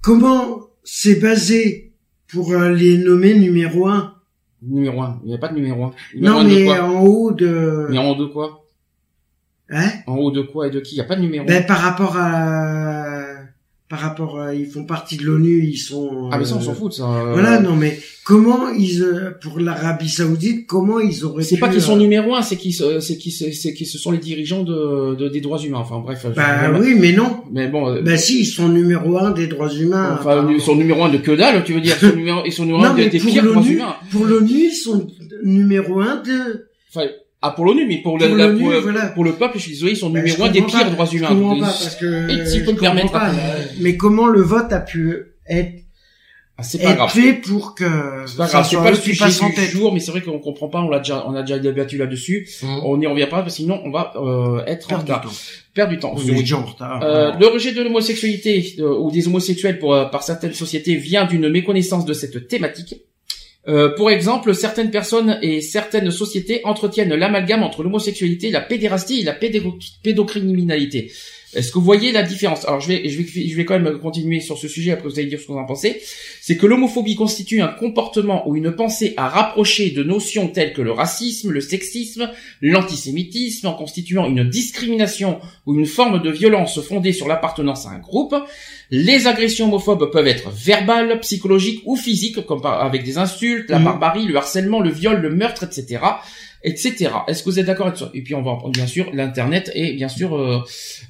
Comment 0.00 0.68
c'est 0.84 1.16
basé 1.20 1.92
pour 2.28 2.52
euh, 2.52 2.72
les 2.72 2.98
nommer 2.98 3.34
numéro 3.38 3.86
un? 3.86 4.14
Numéro 4.62 5.02
un. 5.02 5.20
Il 5.24 5.28
n'y 5.28 5.34
a 5.34 5.38
pas 5.38 5.48
de 5.48 5.54
numéro 5.54 5.84
un. 5.84 5.92
non, 6.16 6.44
mais 6.44 6.70
en 6.78 7.00
haut 7.02 7.32
de. 7.32 7.86
Mais 7.90 7.98
en 7.98 8.10
haut 8.10 8.16
de 8.16 8.26
quoi 8.26 8.58
Hein? 9.70 9.90
En 10.06 10.16
haut 10.16 10.30
de 10.30 10.42
quoi 10.42 10.66
et 10.66 10.70
de 10.70 10.80
qui? 10.80 10.96
Il 10.96 10.98
n'y 10.98 11.04
a 11.04 11.04
pas 11.04 11.16
de 11.16 11.22
numéro. 11.22 11.46
Ben 11.46 11.64
par 11.64 11.78
rapport 11.78 12.16
à 12.16 13.11
par 13.92 14.00
rapport 14.00 14.40
à, 14.40 14.54
ils 14.54 14.64
font 14.64 14.84
partie 14.84 15.18
de 15.18 15.24
l'ONU, 15.24 15.68
ils 15.70 15.76
sont. 15.76 16.30
Ah 16.32 16.38
mais 16.38 16.46
ça 16.46 16.56
on 16.56 16.62
s'en 16.62 16.72
fout 16.72 16.94
ça. 16.94 17.04
Euh. 17.04 17.32
Voilà 17.34 17.60
non 17.60 17.76
mais 17.76 18.00
comment 18.24 18.70
ils 18.70 19.02
euh, 19.02 19.32
pour 19.38 19.60
l'Arabie 19.60 20.08
Saoudite 20.08 20.66
comment 20.66 20.98
ils 20.98 21.26
auraient. 21.26 21.42
C'est 21.42 21.58
pas 21.58 21.68
qu'ils 21.68 21.82
sont 21.82 21.96
euh, 21.96 21.98
numéro 21.98 22.34
un, 22.34 22.40
c'est 22.40 22.56
qu'ils 22.56 22.72
c'est 22.72 23.18
qu'ils 23.18 23.32
c'est 23.32 23.74
qu'ils 23.74 23.86
ce 23.86 23.98
sont 23.98 24.10
les 24.10 24.16
dirigeants 24.16 24.62
de, 24.62 25.14
de 25.14 25.28
des 25.28 25.42
droits 25.42 25.58
humains. 25.58 25.80
Enfin 25.80 25.98
bref. 25.98 26.24
Bah 26.34 26.72
oui 26.80 26.94
mais 26.98 27.12
non. 27.12 27.42
Mais 27.52 27.68
bon. 27.68 28.00
Bah 28.02 28.16
si 28.16 28.40
ils 28.40 28.46
sont 28.46 28.70
numéro 28.70 29.18
un 29.18 29.30
des 29.30 29.46
droits 29.46 29.70
humains. 29.70 30.16
Enfin 30.18 30.48
ils 30.50 30.62
sont 30.62 30.74
numéro 30.74 31.04
un 31.04 31.10
de 31.10 31.18
que 31.18 31.32
dalle 31.32 31.62
tu 31.62 31.74
veux 31.74 31.82
dire 31.82 31.98
ils 32.00 32.08
sont 32.08 32.16
numéro 32.16 32.40
ils 32.46 32.52
sont 32.52 32.64
numéro 32.64 32.84
un 32.84 32.94
des, 32.94 33.10
des 33.10 33.18
pires 33.18 33.44
droits 33.44 33.62
humains. 33.62 33.96
Pour 34.10 34.24
l'ONU 34.24 34.70
ils 34.70 34.72
sont 34.72 35.06
numéro 35.44 36.00
un 36.00 36.16
de. 36.16 36.66
Enfin, 36.88 37.08
ah 37.42 37.50
pour 37.50 37.64
l'ONU, 37.64 37.86
mais 37.86 37.98
pour, 37.98 38.18
le, 38.18 39.12
pour, 39.14 39.24
le 39.24 39.32
peuple, 39.32 39.58
je 39.58 39.62
suis 39.62 39.72
désolé, 39.72 39.92
ils 39.92 39.96
sont 39.96 40.10
ben, 40.10 40.22
numéro 40.22 40.44
un 40.44 40.48
des 40.48 40.62
pires 40.62 40.90
droits 40.90 41.06
humains. 41.06 41.28
Je 41.28 41.34
comprends 41.34 41.58
pas 41.58 41.66
parce 41.66 41.96
que 41.96 42.30
et 42.30 42.46
si 42.46 42.60
je 42.60 42.64
peux 42.64 42.72
me 42.72 42.78
permettre. 42.78 43.10
Pas, 43.10 43.32
mais 43.80 43.96
comment 43.96 44.26
le 44.26 44.40
vote 44.40 44.72
a 44.72 44.80
pu 44.80 45.34
être 45.48 45.82
ah, 46.58 46.62
c'est 46.62 46.82
pas 46.82 46.92
grave. 46.92 47.10
fait 47.10 47.32
pour 47.32 47.74
que 47.74 47.84
c'est 48.26 48.36
pas 48.36 48.46
grave, 48.46 48.66
c'est 48.68 48.76
pas 48.76 48.90
le 48.90 48.96
sujet 48.96 49.24
du 49.26 49.66
jour, 49.66 49.92
mais 49.92 50.00
c'est 50.00 50.10
vrai 50.10 50.20
qu'on 50.20 50.38
comprend 50.38 50.68
pas, 50.68 50.80
on 50.80 50.90
l'a 50.90 50.98
déjà, 50.98 51.24
on 51.26 51.34
a 51.34 51.40
déjà 51.40 51.58
débattu 51.58 51.96
là-dessus. 51.96 52.46
Mmh. 52.62 52.66
On 52.84 52.98
n'y 52.98 53.06
revient 53.06 53.26
pas, 53.26 53.42
parce 53.42 53.54
que 53.54 53.62
sinon 53.62 53.80
on 53.84 53.90
va 53.90 54.12
euh, 54.16 54.62
être 54.66 54.86
Perdre 54.86 55.10
en 55.10 55.16
retard. 55.16 55.32
Perdre 55.74 55.92
du 55.92 55.98
temps. 55.98 56.14
On 56.14 56.20
est 56.20 56.34
déjà 56.34 56.58
en 56.58 56.66
retard. 56.66 57.02
Euh, 57.02 57.32
le 57.40 57.46
rejet 57.46 57.72
de 57.72 57.82
l'homosexualité 57.82 58.76
euh, 58.78 58.98
ou 58.98 59.10
des 59.10 59.26
homosexuels 59.26 59.78
pour, 59.78 59.94
euh, 59.94 60.04
par 60.04 60.22
certaines 60.22 60.52
sociétés 60.52 60.94
vient 60.96 61.24
d'une 61.24 61.48
méconnaissance 61.48 62.04
de 62.04 62.12
cette 62.12 62.46
thématique. 62.46 62.96
Euh, 63.68 63.94
pour 63.94 64.10
exemple, 64.10 64.54
certaines 64.54 64.90
personnes 64.90 65.38
et 65.40 65.60
certaines 65.60 66.10
sociétés 66.10 66.60
entretiennent 66.64 67.14
l'amalgame 67.14 67.62
entre 67.62 67.82
l'homosexualité, 67.82 68.50
la 68.50 68.60
pédérastie 68.60 69.20
et 69.20 69.24
la 69.24 69.34
pédocriminalité. 69.34 71.12
Est-ce 71.54 71.70
que 71.70 71.78
vous 71.78 71.84
voyez 71.84 72.12
la 72.12 72.22
différence? 72.22 72.64
Alors 72.66 72.80
je 72.80 72.88
vais, 72.88 73.08
je 73.08 73.20
vais, 73.20 73.48
je 73.48 73.56
vais 73.56 73.64
quand 73.64 73.78
même 73.78 73.98
continuer 73.98 74.40
sur 74.40 74.56
ce 74.56 74.68
sujet. 74.68 74.92
Après 74.92 75.08
vous 75.08 75.18
allez 75.18 75.28
dire 75.28 75.38
ce 75.38 75.46
que 75.46 75.52
vous 75.52 75.58
en 75.58 75.66
pensez. 75.66 76.00
C'est 76.40 76.56
que 76.56 76.66
l'homophobie 76.66 77.14
constitue 77.14 77.60
un 77.60 77.68
comportement 77.68 78.48
ou 78.48 78.56
une 78.56 78.72
pensée 78.72 79.14
à 79.16 79.28
rapprocher 79.28 79.90
de 79.90 80.02
notions 80.02 80.48
telles 80.48 80.72
que 80.72 80.82
le 80.82 80.92
racisme, 80.92 81.50
le 81.50 81.60
sexisme, 81.60 82.30
l'antisémitisme, 82.62 83.66
en 83.66 83.74
constituant 83.74 84.26
une 84.26 84.48
discrimination 84.48 85.40
ou 85.66 85.74
une 85.74 85.86
forme 85.86 86.22
de 86.22 86.30
violence 86.30 86.80
fondée 86.80 87.12
sur 87.12 87.28
l'appartenance 87.28 87.86
à 87.86 87.90
un 87.90 87.98
groupe. 87.98 88.34
Les 88.90 89.26
agressions 89.26 89.66
homophobes 89.66 90.10
peuvent 90.10 90.26
être 90.26 90.50
verbales, 90.50 91.20
psychologiques 91.20 91.82
ou 91.84 91.96
physiques, 91.96 92.44
comme 92.46 92.64
avec 92.64 93.04
des 93.04 93.18
insultes, 93.18 93.70
la 93.70 93.78
mmh. 93.78 93.84
barbarie, 93.84 94.26
le 94.26 94.36
harcèlement, 94.36 94.80
le 94.80 94.90
viol, 94.90 95.20
le 95.20 95.30
meurtre, 95.30 95.64
etc 95.64 96.00
etc. 96.64 97.10
Est-ce 97.26 97.42
que 97.42 97.50
vous 97.50 97.58
êtes 97.58 97.66
d'accord 97.66 97.86
avec 97.88 97.98
ça? 97.98 98.10
Et 98.14 98.22
puis 98.22 98.34
on 98.34 98.42
va 98.42 98.58
bien 98.70 98.86
sûr 98.86 99.10
l'internet 99.12 99.70
et 99.74 99.92
bien 99.94 100.08
sûr 100.08 100.36
euh, 100.36 100.62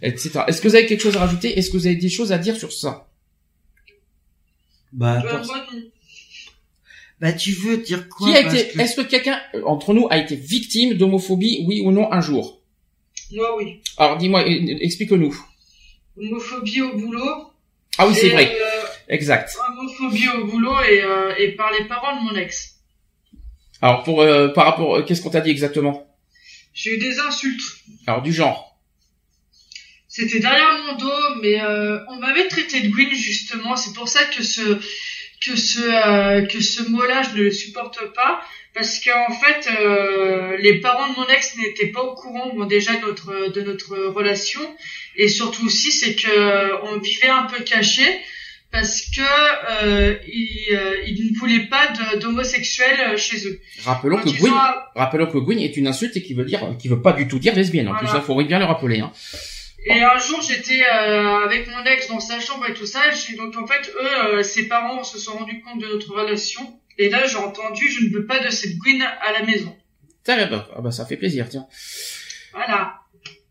etc. 0.02 0.40
Est-ce 0.46 0.60
que 0.60 0.68
vous 0.68 0.74
avez 0.74 0.86
quelque 0.86 1.02
chose 1.02 1.16
à 1.16 1.20
rajouter? 1.20 1.58
Est-ce 1.58 1.70
que 1.70 1.76
vous 1.76 1.86
avez 1.86 1.96
des 1.96 2.08
choses 2.08 2.32
à 2.32 2.38
dire 2.38 2.56
sur 2.56 2.72
ça? 2.72 3.08
Bah, 4.92 5.22
bah 7.20 7.32
tu 7.32 7.52
veux 7.52 7.78
dire 7.78 8.08
quoi? 8.08 8.28
Qui 8.28 8.36
a 8.36 8.40
été 8.40 8.78
Est-ce 8.78 8.96
que 8.96 9.02
quelqu'un 9.02 9.38
euh, 9.54 9.62
entre 9.64 9.94
nous 9.94 10.06
a 10.10 10.18
été 10.18 10.36
victime 10.36 10.94
d'homophobie, 10.94 11.64
oui 11.66 11.82
ou 11.84 11.92
non, 11.92 12.12
un 12.12 12.20
jour? 12.20 12.60
Moi, 13.32 13.56
oui. 13.56 13.80
Alors 13.96 14.18
dis-moi, 14.18 14.42
euh, 14.42 14.76
explique-nous. 14.80 15.34
Homophobie 16.18 16.82
au 16.82 16.98
boulot. 16.98 17.46
Ah 17.96 18.06
oui, 18.06 18.14
c'est 18.14 18.28
vrai. 18.28 18.54
exact. 19.08 19.56
Homophobie 19.70 20.28
au 20.28 20.46
boulot 20.46 20.74
et, 20.82 21.02
et 21.38 21.52
par 21.52 21.70
les 21.72 21.86
parents 21.86 22.20
de 22.20 22.28
mon 22.28 22.36
ex. 22.36 22.71
Alors 23.82 24.04
pour 24.04 24.22
euh, 24.22 24.48
par 24.48 24.64
rapport, 24.64 24.96
euh, 24.96 25.02
qu'est-ce 25.02 25.20
qu'on 25.20 25.30
t'a 25.30 25.40
dit 25.40 25.50
exactement? 25.50 26.08
J'ai 26.72 26.94
eu 26.94 26.98
des 26.98 27.18
insultes. 27.18 27.60
Alors 28.06 28.22
du 28.22 28.32
genre? 28.32 28.78
C'était 30.06 30.38
derrière 30.38 30.78
mon 30.86 30.96
dos, 30.96 31.40
mais 31.42 31.60
euh, 31.60 31.98
on 32.08 32.16
m'avait 32.16 32.46
traité 32.46 32.80
de 32.80 32.88
green 32.88 33.12
justement. 33.12 33.74
C'est 33.74 33.92
pour 33.92 34.08
ça 34.08 34.24
que 34.24 34.44
ce 34.44 34.62
que 35.44 35.56
ce 35.56 36.46
que 36.46 36.60
ce 36.60 36.88
mot-là 36.90 37.22
je 37.22 37.36
ne 37.36 37.42
le 37.44 37.50
supporte 37.50 38.12
pas. 38.14 38.40
Parce 38.72 39.00
qu'en 39.00 39.34
fait 39.34 39.68
les 40.60 40.80
parents 40.80 41.12
de 41.12 41.16
mon 41.16 41.26
ex 41.26 41.56
n'étaient 41.56 41.88
pas 41.88 42.02
au 42.02 42.14
courant 42.14 42.54
bon 42.54 42.64
déjà 42.64 42.94
de 42.94 43.00
notre 43.04 43.52
de 43.52 43.60
notre 43.62 43.96
relation. 44.06 44.60
Et 45.16 45.28
surtout 45.28 45.66
aussi 45.66 45.90
c'est 45.90 46.14
que 46.14 46.84
on 46.84 46.98
vivait 46.98 47.28
un 47.28 47.44
peu 47.44 47.64
caché 47.64 48.04
parce 48.72 49.02
que 49.02 49.20
euh, 49.20 50.16
ils, 50.26 50.74
euh, 50.74 51.32
ne 51.32 51.38
voulaient 51.38 51.66
pas 51.66 51.92
d'homosexuels 52.16 53.12
euh, 53.12 53.16
chez 53.16 53.46
eux. 53.46 53.60
Rappelons 53.84 54.18
que 54.18 54.30
Gwyn, 54.30 54.52
rappelons 54.96 55.26
que 55.26 55.38
Gwyn 55.38 55.58
est 55.58 55.76
une 55.76 55.86
insulte 55.86 56.16
et 56.16 56.22
qui 56.22 56.34
veut 56.34 56.44
dire, 56.44 56.74
qui 56.78 56.88
veut 56.88 57.02
pas 57.02 57.12
du 57.12 57.28
tout 57.28 57.38
dire 57.38 57.54
lesbienne. 57.54 57.88
En 57.88 57.94
plus, 57.94 58.08
ça 58.08 58.20
faut 58.22 58.42
bien 58.42 58.58
le 58.58 58.64
rappeler. 58.64 59.00
Hein. 59.00 59.12
Et 59.84 60.00
un 60.00 60.16
jour, 60.18 60.40
j'étais 60.40 60.82
euh, 60.82 61.44
avec 61.44 61.68
mon 61.68 61.84
ex 61.84 62.08
dans 62.08 62.20
sa 62.20 62.40
chambre 62.40 62.66
et 62.68 62.74
tout 62.74 62.86
ça. 62.86 63.00
Et 63.08 63.36
donc 63.36 63.56
en 63.56 63.66
fait, 63.66 63.92
eux, 64.00 64.36
euh, 64.36 64.42
ses 64.42 64.68
parents 64.68 65.02
se 65.02 65.18
sont 65.18 65.36
rendus 65.36 65.60
compte 65.60 65.80
de 65.80 65.86
notre 65.88 66.14
relation. 66.14 66.78
Et 66.98 67.10
là, 67.10 67.26
j'ai 67.26 67.36
entendu, 67.36 67.88
je 67.90 68.06
ne 68.06 68.10
veux 68.10 68.26
pas 68.26 68.38
de 68.38 68.48
cette 68.48 68.76
Gwyn 68.78 69.02
à 69.02 69.32
la 69.32 69.44
maison. 69.44 69.76
Ça, 70.24 70.36
ah 70.38 70.80
bah, 70.80 70.92
ça 70.92 71.04
fait 71.04 71.16
plaisir, 71.16 71.48
tiens. 71.48 71.66
Voilà. 72.52 73.01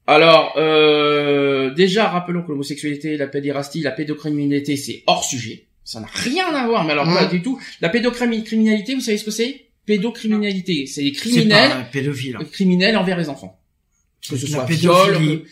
Alors, 0.08 0.54
euh, 0.58 1.74
déjà, 1.74 2.08
rappelons 2.10 2.44
que 2.44 2.50
l'homosexualité, 2.50 3.18
la 3.18 3.28
pédérastie, 3.28 3.82
la 3.82 3.92
pédocriminalité, 3.92 4.76
c'est 4.76 5.04
hors 5.08 5.24
sujet. 5.24 5.66
Ça 5.84 6.00
n'a 6.00 6.08
rien 6.12 6.54
à 6.54 6.68
voir, 6.68 6.84
mais 6.84 6.92
alors 6.92 7.06
pas 7.06 7.26
du 7.26 7.42
tout. 7.42 7.60
La 7.82 7.90
pédocriminalité, 7.90 8.96
vous 8.96 9.02
savez 9.02 9.18
ce 9.18 9.26
que 9.26 9.32
c'est? 9.32 9.66
Pédocriminalité, 9.86 10.86
c'est 10.86 11.02
les 11.02 11.12
criminels, 11.12 11.88
pédophile. 11.92 12.38
criminels 12.52 12.98
envers 12.98 13.18
les 13.18 13.30
enfants. 13.30 13.60
Que 14.30 14.38
ce 14.38 14.48
soit 14.48 14.66
viol, 14.66 15.44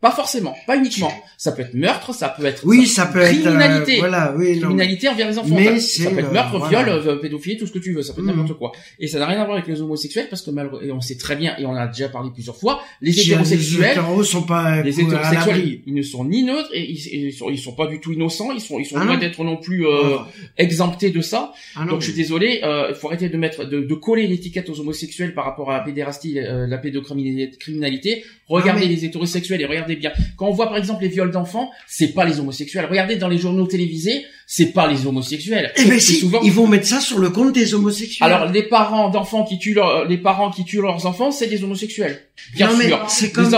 Pas 0.00 0.10
forcément, 0.10 0.54
pas 0.66 0.76
uniquement. 0.76 1.10
Ça 1.38 1.52
peut 1.52 1.62
être 1.62 1.72
meurtre, 1.72 2.14
ça 2.14 2.28
peut 2.28 2.44
être 2.44 2.66
oui, 2.66 2.86
ça, 2.86 3.06
peut 3.06 3.22
criminalité. 3.22 3.94
être 3.94 3.98
voilà, 4.00 4.34
oui, 4.36 4.58
criminalité 4.60 5.08
envers 5.08 5.28
les 5.28 5.38
enfants. 5.38 5.54
Mais 5.54 5.80
ça 5.80 6.10
peut 6.10 6.18
être 6.18 6.30
meurtre, 6.30 6.68
viol, 6.68 6.88
euh, 6.88 7.16
pédophilie, 7.16 7.56
tout 7.56 7.66
ce 7.66 7.72
que 7.72 7.78
tu 7.78 7.94
veux. 7.94 8.02
Ça 8.02 8.12
peut 8.12 8.20
être 8.20 8.26
mhm. 8.26 8.36
n'importe 8.42 8.58
quoi. 8.58 8.72
Et 8.98 9.06
ça 9.06 9.18
n'a 9.18 9.26
rien 9.26 9.40
à 9.40 9.44
voir 9.44 9.56
avec 9.56 9.66
les 9.66 9.80
homosexuels 9.80 10.26
parce 10.28 10.42
que 10.42 10.50
malheureusement, 10.50 10.96
on 10.96 11.00
sait 11.00 11.16
très 11.16 11.36
bien 11.36 11.56
et 11.58 11.64
on 11.64 11.74
a 11.74 11.86
déjà 11.86 12.10
parlé 12.10 12.28
plusieurs 12.34 12.56
fois, 12.56 12.82
les 13.00 13.18
hétérosexuels, 13.18 13.98
les 14.18 14.24
sont 14.24 14.42
pas 14.42 14.82
les 14.82 15.00
hétérosexuels, 15.00 15.80
ils 15.86 15.94
ne 15.94 16.02
sont 16.02 16.24
ni 16.24 16.42
neutres 16.42 16.70
et 16.74 16.82
ils, 16.82 17.26
ils, 17.26 17.32
sont, 17.32 17.48
ils 17.48 17.58
sont 17.58 17.74
pas 17.74 17.86
du 17.86 17.98
tout 17.98 18.12
innocents. 18.12 18.52
Ils 18.52 18.60
sont 18.60 18.78
ils 18.78 18.84
sont 18.84 18.96
ah 18.98 19.04
loin 19.04 19.16
d'être 19.16 19.42
non 19.42 19.56
plus 19.56 19.86
euh, 19.86 20.18
ah. 20.18 20.28
exemptés 20.58 21.10
de 21.10 21.20
ça. 21.22 21.54
Ah 21.76 21.86
Donc 21.86 22.00
je 22.00 22.06
suis 22.06 22.14
désolé, 22.14 22.60
euh, 22.62 22.88
il 22.90 22.94
faut 22.94 23.08
arrêter 23.08 23.28
de 23.28 23.36
mettre 23.36 23.64
de, 23.64 23.80
de 23.80 23.94
coller 23.94 24.26
l'étiquette 24.26 24.68
aux 24.68 24.80
homosexuels 24.80 25.34
par 25.34 25.44
rapport 25.44 25.70
à 25.70 25.78
la 25.78 25.84
pédérastie, 25.84 26.38
euh, 26.38 26.66
la 26.66 26.78
pédocriminalité. 26.78 28.24
Regardez 28.46 28.86
les 28.86 29.04
hétérosexuels 29.04 29.62
et 29.62 29.66
regardez 29.66 29.93
bien. 29.96 30.12
Quand 30.36 30.48
on 30.48 30.52
voit 30.52 30.68
par 30.68 30.76
exemple 30.76 31.02
les 31.02 31.08
viols 31.08 31.30
d'enfants, 31.30 31.70
c'est 31.86 32.08
pas 32.08 32.24
les 32.24 32.40
homosexuels. 32.40 32.86
Regardez 32.88 33.16
dans 33.16 33.28
les 33.28 33.38
journaux 33.38 33.66
télévisés, 33.66 34.24
c'est 34.46 34.72
pas 34.72 34.86
les 34.86 35.06
homosexuels. 35.06 35.72
Eh 35.76 35.84
ben 35.84 35.98
si, 35.98 36.16
souvent... 36.16 36.40
ils 36.42 36.52
vont 36.52 36.66
mettre 36.66 36.86
ça 36.86 37.00
sur 37.00 37.18
le 37.18 37.30
compte 37.30 37.52
des 37.52 37.74
homosexuels. 37.74 38.30
Alors 38.30 38.50
les 38.50 38.62
parents 38.62 39.08
d'enfants 39.08 39.44
qui 39.44 39.58
tuent 39.58 39.74
leur... 39.74 40.06
les 40.06 40.18
parents 40.18 40.50
qui 40.50 40.64
tuent 40.64 40.82
leurs 40.82 41.06
enfants, 41.06 41.30
c'est 41.30 41.46
des 41.46 41.62
homosexuels. 41.64 42.20
Bien 42.54 42.68
sûr. 42.78 43.04
C'est 43.08 43.30
comme 43.30 43.54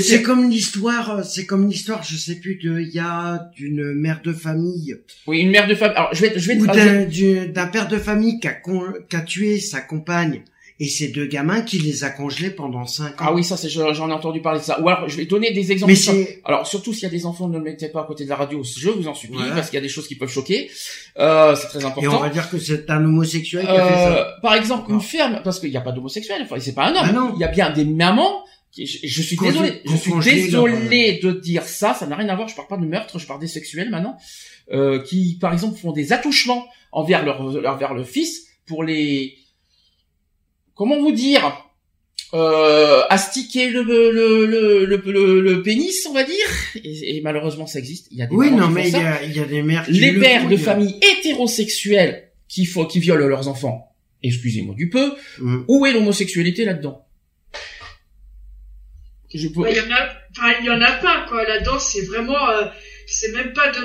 c'est 0.00 0.22
comme 0.22 0.48
l'histoire, 0.48 1.24
c'est 1.24 1.46
comme 1.46 1.68
l'histoire, 1.68 2.02
je 2.02 2.16
sais 2.16 2.36
plus 2.36 2.56
de 2.56 2.80
il 2.80 2.94
y 2.94 2.98
a 2.98 3.50
d'une 3.56 3.92
mère 3.94 4.20
de 4.24 4.32
famille. 4.32 4.96
Oui, 5.26 5.40
une 5.40 5.50
mère 5.50 5.66
de 5.66 5.74
famille. 5.74 5.96
Alors 5.96 6.10
je 6.12 6.22
vais 6.22 6.32
je 6.36 6.46
vais 6.48 7.46
d'un 7.48 7.66
père 7.66 7.88
de 7.88 7.98
famille 7.98 8.40
qui 8.40 8.48
a, 8.48 8.52
qui 8.52 9.16
a 9.16 9.20
tué 9.20 9.58
sa 9.58 9.80
compagne 9.80 10.42
et 10.80 10.88
ces 10.88 11.08
deux 11.08 11.26
gamins 11.26 11.60
qui 11.60 11.78
les 11.78 12.04
a 12.04 12.10
congelés 12.10 12.48
pendant 12.48 12.86
cinq 12.86 13.20
ans. 13.20 13.26
Ah 13.28 13.34
oui, 13.34 13.44
ça 13.44 13.58
c'est 13.58 13.68
j'en 13.68 13.92
ai 13.92 14.12
entendu 14.12 14.40
parler 14.40 14.60
de 14.60 14.64
ça. 14.64 14.80
Ou 14.80 14.88
alors 14.88 15.06
je 15.10 15.16
vais 15.18 15.26
donner 15.26 15.52
des 15.52 15.70
exemples. 15.72 15.92
Mais 15.92 16.40
alors 16.42 16.66
surtout 16.66 16.94
s'il 16.94 17.02
y 17.02 17.06
a 17.06 17.10
des 17.10 17.26
enfants, 17.26 17.48
ne 17.48 17.58
le 17.58 17.62
mettez 17.62 17.90
pas 17.90 18.00
à 18.00 18.04
côté 18.04 18.24
de 18.24 18.30
la 18.30 18.36
radio. 18.36 18.62
Je 18.64 18.88
vous 18.88 19.06
en 19.06 19.12
supplie 19.12 19.36
parce 19.54 19.68
qu'il 19.68 19.76
y 19.76 19.78
a 19.78 19.82
des 19.82 19.90
choses 19.90 20.08
qui 20.08 20.14
peuvent 20.14 20.30
choquer. 20.30 20.70
Euh, 21.18 21.54
c'est 21.54 21.68
très 21.68 21.84
important. 21.84 22.00
Et 22.00 22.08
on 22.08 22.18
va 22.18 22.30
dire 22.30 22.48
que 22.48 22.58
c'est 22.58 22.88
un 22.88 23.04
homosexuel 23.04 23.66
qui 23.66 23.70
a 23.70 23.86
fait 23.86 23.94
ça. 23.94 24.16
Euh, 24.16 24.40
par 24.40 24.54
exemple, 24.54 24.90
une 24.90 25.02
ferme, 25.02 25.42
parce 25.44 25.60
qu'il 25.60 25.70
n'y 25.70 25.76
a 25.76 25.82
pas 25.82 25.92
d'homosexuel. 25.92 26.40
Enfin, 26.44 26.56
c'est 26.58 26.74
pas 26.74 26.86
un 26.86 26.92
homme. 26.92 27.02
Ah 27.02 27.12
non. 27.12 27.32
Il 27.34 27.40
y 27.40 27.44
a 27.44 27.48
bien 27.48 27.70
des 27.70 27.84
mamans. 27.84 28.44
Je, 28.74 28.84
suis 29.22 29.36
désolé, 29.36 29.82
je 29.84 29.96
suis 29.96 30.12
désolé 30.24 31.20
de 31.22 31.32
dire 31.32 31.64
ça. 31.64 31.92
Ça 31.92 32.06
n'a 32.06 32.16
rien 32.16 32.28
à 32.30 32.36
voir. 32.36 32.48
Je 32.48 32.56
parle 32.56 32.68
pas 32.68 32.78
de 32.78 32.86
meurtre, 32.86 33.18
je 33.18 33.26
parle 33.26 33.40
des 33.40 33.48
sexuels 33.48 33.90
maintenant, 33.90 34.16
euh, 34.72 35.02
qui 35.02 35.36
par 35.38 35.52
exemple 35.52 35.78
font 35.78 35.92
des 35.92 36.14
attouchements 36.14 36.64
envers 36.90 37.22
leur 37.22 37.40
envers 37.42 37.92
le 37.92 38.04
fils 38.04 38.46
pour 38.66 38.82
les 38.82 39.34
comment 40.80 40.98
vous 40.98 41.12
dire 41.12 41.62
euh, 42.32 43.02
astiquer 43.10 43.68
le 43.68 43.82
le, 43.82 44.10
le, 44.46 44.86
le, 44.86 45.40
le, 45.42 45.62
pénis, 45.62 46.06
on 46.08 46.14
va 46.14 46.24
dire? 46.24 46.46
Et, 46.82 47.20
malheureusement, 47.22 47.66
ça 47.66 47.80
existe. 47.80 48.06
Il 48.10 48.16
y 48.16 48.22
a 48.22 48.26
des 48.26 48.34
oui, 48.34 48.50
non, 48.50 48.68
mais 48.68 48.88
il 48.88 48.94
y 48.94 48.96
a, 48.96 49.22
y 49.24 49.40
a, 49.40 49.44
des 49.44 49.62
mères 49.62 49.84
qui 49.84 49.92
Les 49.92 50.18
pères 50.18 50.48
de 50.48 50.56
familles 50.56 50.98
hétérosexuelles 51.02 52.30
qui, 52.48 52.64
font, 52.64 52.86
qui 52.86 52.98
violent 52.98 53.26
leurs 53.26 53.48
enfants. 53.48 53.94
Excusez-moi 54.22 54.74
du 54.74 54.88
peu. 54.88 55.12
Mm. 55.38 55.64
Où 55.68 55.84
est 55.84 55.92
l'homosexualité 55.92 56.64
là-dedans? 56.64 57.06
Je 59.34 59.48
Il 59.48 59.52
y 59.52 59.80
en 59.80 59.92
a, 59.92 60.08
enfin, 60.30 60.52
il 60.60 60.66
y 60.66 60.70
en 60.70 60.80
a 60.80 60.92
pas 60.92 61.26
quoi. 61.28 61.44
Là-dedans, 61.44 61.78
c'est 61.78 62.06
vraiment. 62.06 62.48
Euh, 62.48 62.64
c'est 63.06 63.32
même 63.32 63.52
pas 63.52 63.70
de, 63.70 63.80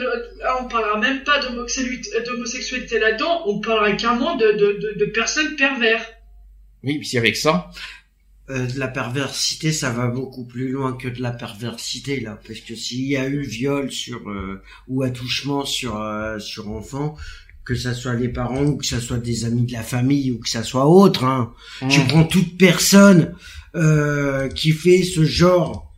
on 0.61 0.67
parlera 0.69 0.99
même 0.99 1.23
pas 1.23 1.39
d'homosexualité 1.39 2.99
là-dedans, 2.99 3.41
on 3.47 3.59
parlera 3.59 3.91
carrément 3.93 4.35
de, 4.37 4.51
de, 4.51 4.79
de, 4.79 4.99
de 4.99 5.05
personnes 5.05 5.55
pervers. 5.55 6.14
Oui, 6.85 6.99
puis 6.99 7.17
avec 7.17 7.35
ça. 7.35 7.71
Euh, 8.51 8.67
de 8.67 8.77
la 8.77 8.87
perversité, 8.87 9.71
ça 9.71 9.89
va 9.89 10.05
beaucoup 10.05 10.45
plus 10.45 10.69
loin 10.69 10.93
que 10.93 11.07
de 11.07 11.19
la 11.19 11.31
perversité 11.31 12.19
là, 12.19 12.39
parce 12.45 12.59
que 12.59 12.75
s'il 12.75 13.07
y 13.07 13.17
a 13.17 13.27
eu 13.27 13.41
viol 13.41 13.91
sur 13.91 14.29
euh, 14.29 14.61
ou 14.87 15.01
attouchement 15.01 15.65
sur 15.65 15.99
euh, 15.99 16.37
sur 16.37 16.69
enfant, 16.69 17.15
que 17.63 17.73
ça 17.73 17.95
soit 17.95 18.13
les 18.13 18.29
parents 18.29 18.65
ou 18.65 18.77
que 18.77 18.85
ça 18.85 19.01
soit 19.01 19.17
des 19.17 19.45
amis 19.45 19.63
de 19.63 19.71
la 19.71 19.81
famille 19.81 20.31
ou 20.31 20.37
que 20.37 20.47
ça 20.47 20.61
soit 20.61 20.85
autre, 20.85 21.23
hein. 21.23 21.55
Mmh. 21.81 21.87
tu 21.87 22.01
prends 22.01 22.23
toute 22.23 22.55
personne 22.57 23.33
qui 24.55 24.71
fait 24.71 25.03
ce 25.03 25.25
genre 25.25 25.91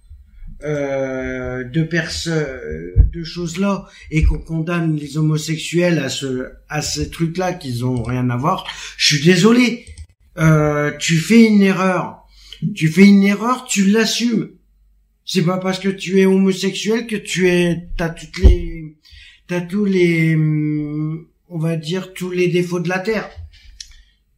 de 0.61 1.83
personnes, 1.83 2.93
de 3.13 3.23
choses 3.23 3.59
là, 3.59 3.88
et 4.09 4.23
qu'on 4.23 4.39
condamne 4.39 4.95
les 4.95 5.17
homosexuels 5.17 5.99
à 5.99 6.09
ce 6.09 6.53
à 6.69 6.81
ces 6.81 7.11
trucs 7.11 7.38
là 7.38 7.53
qu'ils 7.53 7.83
ont 7.85 8.01
rien 8.01 8.29
à 8.29 8.38
voir. 8.38 8.65
Je 8.95 9.15
suis 9.15 9.25
désolé 9.25 9.85
euh, 10.39 10.91
tu 10.97 11.17
fais 11.17 11.45
une 11.45 11.61
erreur. 11.61 12.23
Tu 12.75 12.88
fais 12.89 13.05
une 13.05 13.23
erreur, 13.23 13.65
tu 13.65 13.85
l'assumes. 13.85 14.51
C'est 15.25 15.43
pas 15.43 15.57
parce 15.57 15.79
que 15.79 15.89
tu 15.89 16.21
es 16.21 16.25
homosexuel 16.25 17.05
que 17.05 17.15
tu 17.15 17.49
es, 17.49 17.89
t'as 17.97 18.09
toutes 18.09 18.38
les, 18.39 18.95
t'as 19.47 19.61
tous 19.61 19.85
les, 19.85 20.35
hum, 20.35 21.27
on 21.49 21.57
va 21.57 21.75
dire 21.75 22.13
tous 22.13 22.31
les 22.31 22.47
défauts 22.47 22.79
de 22.79 22.89
la 22.89 22.99
terre. 22.99 23.29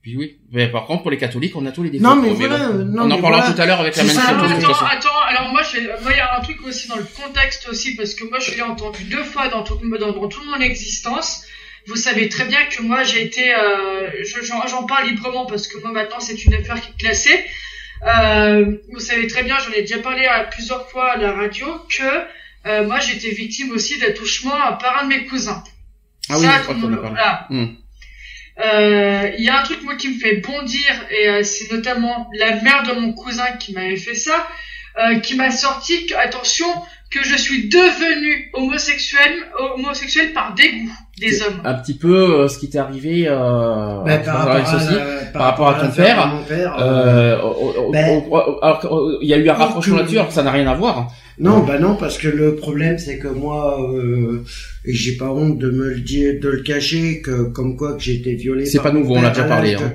Puis 0.01 0.17
oui, 0.17 0.39
mais 0.51 0.71
par 0.71 0.85
contre 0.85 1.03
pour 1.03 1.11
les 1.11 1.17
catholiques, 1.17 1.55
on 1.55 1.65
a 1.65 1.71
tous 1.71 1.83
les 1.83 1.89
défauts. 1.89 2.03
Non 2.03 2.15
mais 2.15 2.33
voilà, 2.33 2.71
on 2.71 3.11
en 3.11 3.21
parlera 3.21 3.51
tout 3.51 3.61
à 3.61 3.65
l'heure 3.65 3.81
avec 3.81 3.95
la 3.97 4.03
même 4.03 4.17
Attends, 4.17 4.85
attends, 4.85 5.21
alors 5.27 5.51
moi 5.51 5.61
il 5.75 6.15
y 6.15 6.19
a 6.19 6.37
un 6.37 6.41
truc 6.41 6.57
aussi 6.65 6.87
dans 6.87 6.95
le 6.95 7.03
contexte 7.03 7.67
aussi 7.69 7.95
parce 7.95 8.15
que 8.15 8.27
moi 8.27 8.39
je 8.39 8.55
l'ai 8.55 8.61
entendu 8.61 9.03
deux 9.03 9.23
fois 9.23 9.49
dans, 9.49 9.63
tout, 9.63 9.77
dans, 9.99 10.11
dans 10.11 10.27
toute 10.27 10.45
mon 10.45 10.59
existence 10.59 11.43
vous 11.89 11.95
savez 11.95 12.29
très 12.29 12.45
bien 12.45 12.65
que 12.65 12.81
moi 12.81 13.03
j'ai 13.03 13.23
été, 13.23 13.53
euh, 13.53 14.09
j'en 14.67 14.83
parle 14.83 15.07
librement 15.07 15.45
parce 15.45 15.67
que 15.67 15.79
moi 15.79 15.91
maintenant 15.91 16.19
c'est 16.19 16.45
une 16.45 16.53
affaire 16.53 16.79
qui 16.79 16.91
est 16.91 16.99
classée. 16.99 17.45
Euh, 18.05 18.77
vous 18.91 18.99
savez 18.99 19.27
très 19.27 19.43
bien, 19.43 19.57
j'en 19.59 19.73
ai 19.73 19.81
déjà 19.81 19.97
parlé 19.97 20.25
à 20.25 20.43
plusieurs 20.43 20.89
fois 20.89 21.13
à 21.13 21.17
la 21.17 21.33
radio 21.33 21.65
que 21.89 22.03
euh, 22.67 22.85
moi 22.85 22.99
j'étais 22.99 23.31
victime 23.31 23.71
aussi 23.71 23.99
d'attouchement 23.99 24.55
par 24.79 24.99
un 25.01 25.03
de 25.05 25.09
mes 25.09 25.25
cousins. 25.25 25.63
Ah 26.29 26.37
oui, 26.37 26.45
Ça, 26.45 26.59
tout 26.65 26.73
le 26.73 26.79
monde, 26.79 26.99
voilà. 27.01 27.47
Hmm. 27.49 27.65
Euh, 28.63 29.31
il 29.37 29.43
y 29.43 29.49
a 29.49 29.59
un 29.59 29.63
truc 29.63 29.81
moi 29.83 29.95
qui 29.95 30.09
me 30.09 30.19
fait 30.19 30.35
bondir 30.35 31.07
et 31.09 31.43
c'est 31.43 31.71
notamment 31.71 32.29
la 32.37 32.61
mère 32.61 32.83
de 32.83 32.93
mon 32.93 33.13
cousin 33.13 33.53
qui 33.53 33.73
m'avait 33.73 33.97
fait 33.97 34.15
ça, 34.15 34.47
qui 35.23 35.35
m'a 35.35 35.49
sorti 35.49 36.13
attention 36.17 36.67
que 37.09 37.23
je 37.23 37.35
suis 37.35 37.69
devenu 37.69 38.51
homosexuel, 38.53 39.31
homosexuel 39.57 40.31
par 40.33 40.53
dégoût 40.53 40.91
des 41.19 41.41
hommes. 41.41 41.59
Un 41.63 41.73
petit 41.73 41.95
peu 41.95 42.41
euh, 42.41 42.47
ce 42.47 42.59
qui 42.59 42.69
t'est 42.69 42.77
arrivé 42.77 43.25
euh, 43.27 44.03
ben, 44.05 44.21
par, 44.23 44.45
rapport 44.45 44.55
à, 44.55 45.31
par, 45.33 45.41
rapport 45.41 45.69
à, 45.69 45.73
ton 45.81 45.89
père. 45.89 46.19
alors 48.61 49.17
il 49.21 49.27
y 49.27 49.33
a 49.33 49.37
eu 49.37 49.49
un 49.49 49.53
rapprochement 49.53 49.97
là-dessus, 49.97 50.19
alors 50.19 50.31
ça 50.31 50.43
n'a 50.43 50.51
rien 50.51 50.67
à 50.67 50.75
voir. 50.75 51.11
Non, 51.39 51.63
bah 51.63 51.79
non, 51.79 51.95
parce 51.95 52.17
que 52.17 52.27
le 52.27 52.55
problème 52.55 52.99
c'est 52.99 53.17
que 53.17 53.27
moi, 53.27 53.81
euh, 53.81 54.43
j'ai 54.85 55.13
pas 55.13 55.31
honte 55.31 55.57
de 55.57 55.71
me 55.71 55.89
le 55.89 56.01
dire, 56.01 56.39
de 56.39 56.49
le 56.49 56.61
cacher, 56.61 57.21
que 57.21 57.43
comme 57.43 57.75
quoi 57.75 57.93
que 57.93 58.01
j'ai 58.03 58.15
été 58.15 58.35
violé. 58.35 58.65
C'est 58.65 58.83
pas 58.83 58.91
nouveau, 58.91 59.15
on 59.15 59.21
l'a 59.21 59.29
déjà 59.29 59.45
parlé. 59.45 59.75
Hein. 59.75 59.93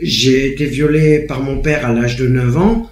J'ai 0.00 0.48
été 0.48 0.66
violé 0.66 1.20
par 1.20 1.40
mon 1.40 1.60
père 1.60 1.86
à 1.86 1.92
l'âge 1.92 2.16
de 2.16 2.26
9 2.26 2.56
ans. 2.58 2.90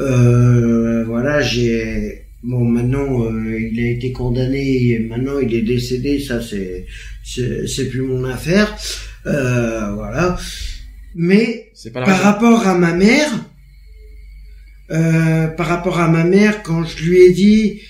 Euh, 0.00 1.04
voilà, 1.04 1.40
j'ai 1.40 2.23
Bon, 2.44 2.62
maintenant, 2.62 3.24
euh, 3.24 3.58
il 3.58 3.80
a 3.80 3.90
été 3.90 4.12
condamné, 4.12 4.90
et 4.90 4.98
maintenant 4.98 5.38
il 5.38 5.54
est 5.54 5.62
décédé, 5.62 6.20
ça 6.20 6.42
c'est 6.42 6.84
c'est 7.24 7.88
plus 7.88 8.02
mon 8.02 8.22
affaire, 8.24 8.76
euh, 9.26 9.94
voilà. 9.94 10.36
Mais 11.14 11.72
par 11.94 12.20
rapport 12.20 12.66
à 12.66 12.76
ma 12.76 12.92
mère, 12.92 13.30
euh, 14.90 15.46
par 15.46 15.68
rapport 15.68 15.98
à 15.98 16.08
ma 16.08 16.24
mère, 16.24 16.62
quand 16.62 16.84
je 16.84 17.02
lui 17.02 17.22
ai 17.22 17.32
dit, 17.32 17.80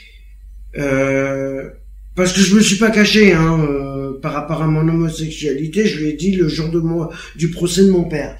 euh, 0.78 1.68
parce 2.14 2.32
que 2.32 2.40
je 2.40 2.54
me 2.54 2.60
suis 2.60 2.76
pas 2.76 2.92
caché, 2.92 3.32
hein, 3.32 4.14
par 4.22 4.34
rapport 4.34 4.62
à 4.62 4.68
mon 4.68 4.86
homosexualité, 4.88 5.84
je 5.84 5.98
lui 5.98 6.10
ai 6.10 6.12
dit 6.12 6.36
le 6.36 6.46
jour 6.46 6.68
de 6.68 6.78
moi 6.78 7.10
du 7.34 7.50
procès 7.50 7.82
de 7.82 7.90
mon 7.90 8.04
père. 8.04 8.38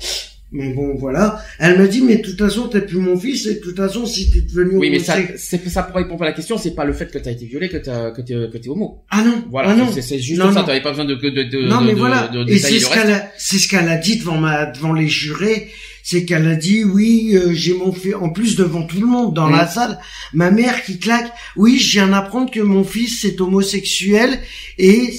Mais 0.55 0.73
bon, 0.73 0.95
voilà. 0.95 1.43
Elle 1.59 1.77
m'a 1.79 1.89
dit, 1.89 2.01
mais 2.01 2.19
de 2.19 2.23
toute 2.23 2.39
façon, 2.39 2.69
t'es 2.69 2.81
plus 2.81 2.99
mon 2.99 3.19
fils, 3.19 3.45
et 3.47 3.57
de 3.57 3.61
toute 3.61 3.77
façon, 3.77 4.07
si 4.07 4.31
t'es 4.31 4.41
devenu 4.41 4.79
Oui, 4.79 4.89
mais 4.89 5.01
ça, 5.01 5.17
c'est 5.37 5.69
ça 5.69 5.83
pour 5.83 5.97
répondre 5.97 6.23
à 6.23 6.27
la 6.27 6.33
question, 6.33 6.57
c'est 6.57 6.77
pas 6.77 6.85
le 6.85 6.93
fait 6.93 7.11
que 7.11 7.19
t'as 7.19 7.33
été 7.33 7.45
violé 7.45 7.69
que 7.69 7.77
t'as, 7.77 8.13
que 8.13 8.23
t'es, 8.23 8.35
que 8.53 8.57
t'es 8.57 8.69
homo. 8.69 9.03
Ah 9.11 9.25
non. 9.25 9.43
Voilà. 9.51 9.71
Ah 9.71 9.75
non. 9.75 9.91
C'est 9.91 10.21
juste 10.21 10.41
ça, 10.41 10.63
t'avais 10.63 10.81
pas 10.81 10.91
besoin 10.91 11.07
de, 11.07 11.17
de, 11.17 11.29
de, 11.29 11.69
non, 11.69 11.81
mais 11.81 11.95
voilà. 11.95 12.31
et 12.47 12.59
c'est 12.59 12.79
ce 12.79 12.89
qu'elle 12.89 13.13
a, 13.13 13.29
c'est 13.37 13.59
ce 13.59 13.69
qu'elle 13.69 13.89
a 13.89 13.97
dit 13.97 14.17
devant 14.19 14.39
ma, 14.39 14.67
devant 14.67 14.93
les 14.93 15.09
jurés, 15.09 15.71
c'est 16.05 16.25
qu'elle 16.25 16.47
a 16.47 16.55
dit, 16.55 16.85
oui, 16.85 17.33
euh, 17.35 17.53
j'ai 17.53 17.75
mon 17.75 17.93
fils, 17.93 18.15
en 18.15 18.29
plus 18.29 18.55
devant 18.55 18.87
tout 18.87 19.01
le 19.01 19.07
monde 19.07 19.35
dans 19.35 19.49
la 19.49 19.67
salle, 19.67 19.99
ma 20.35 20.53
mère 20.53 20.85
qui 20.85 21.01
claque, 21.01 21.33
oui, 21.57 21.79
je 21.79 21.93
viens 21.93 22.09
d'apprendre 22.09 22.51
que 22.51 22.61
mon 22.61 22.85
fils 22.85 23.25
est 23.25 23.41
homosexuel, 23.41 24.39
et 24.79 25.11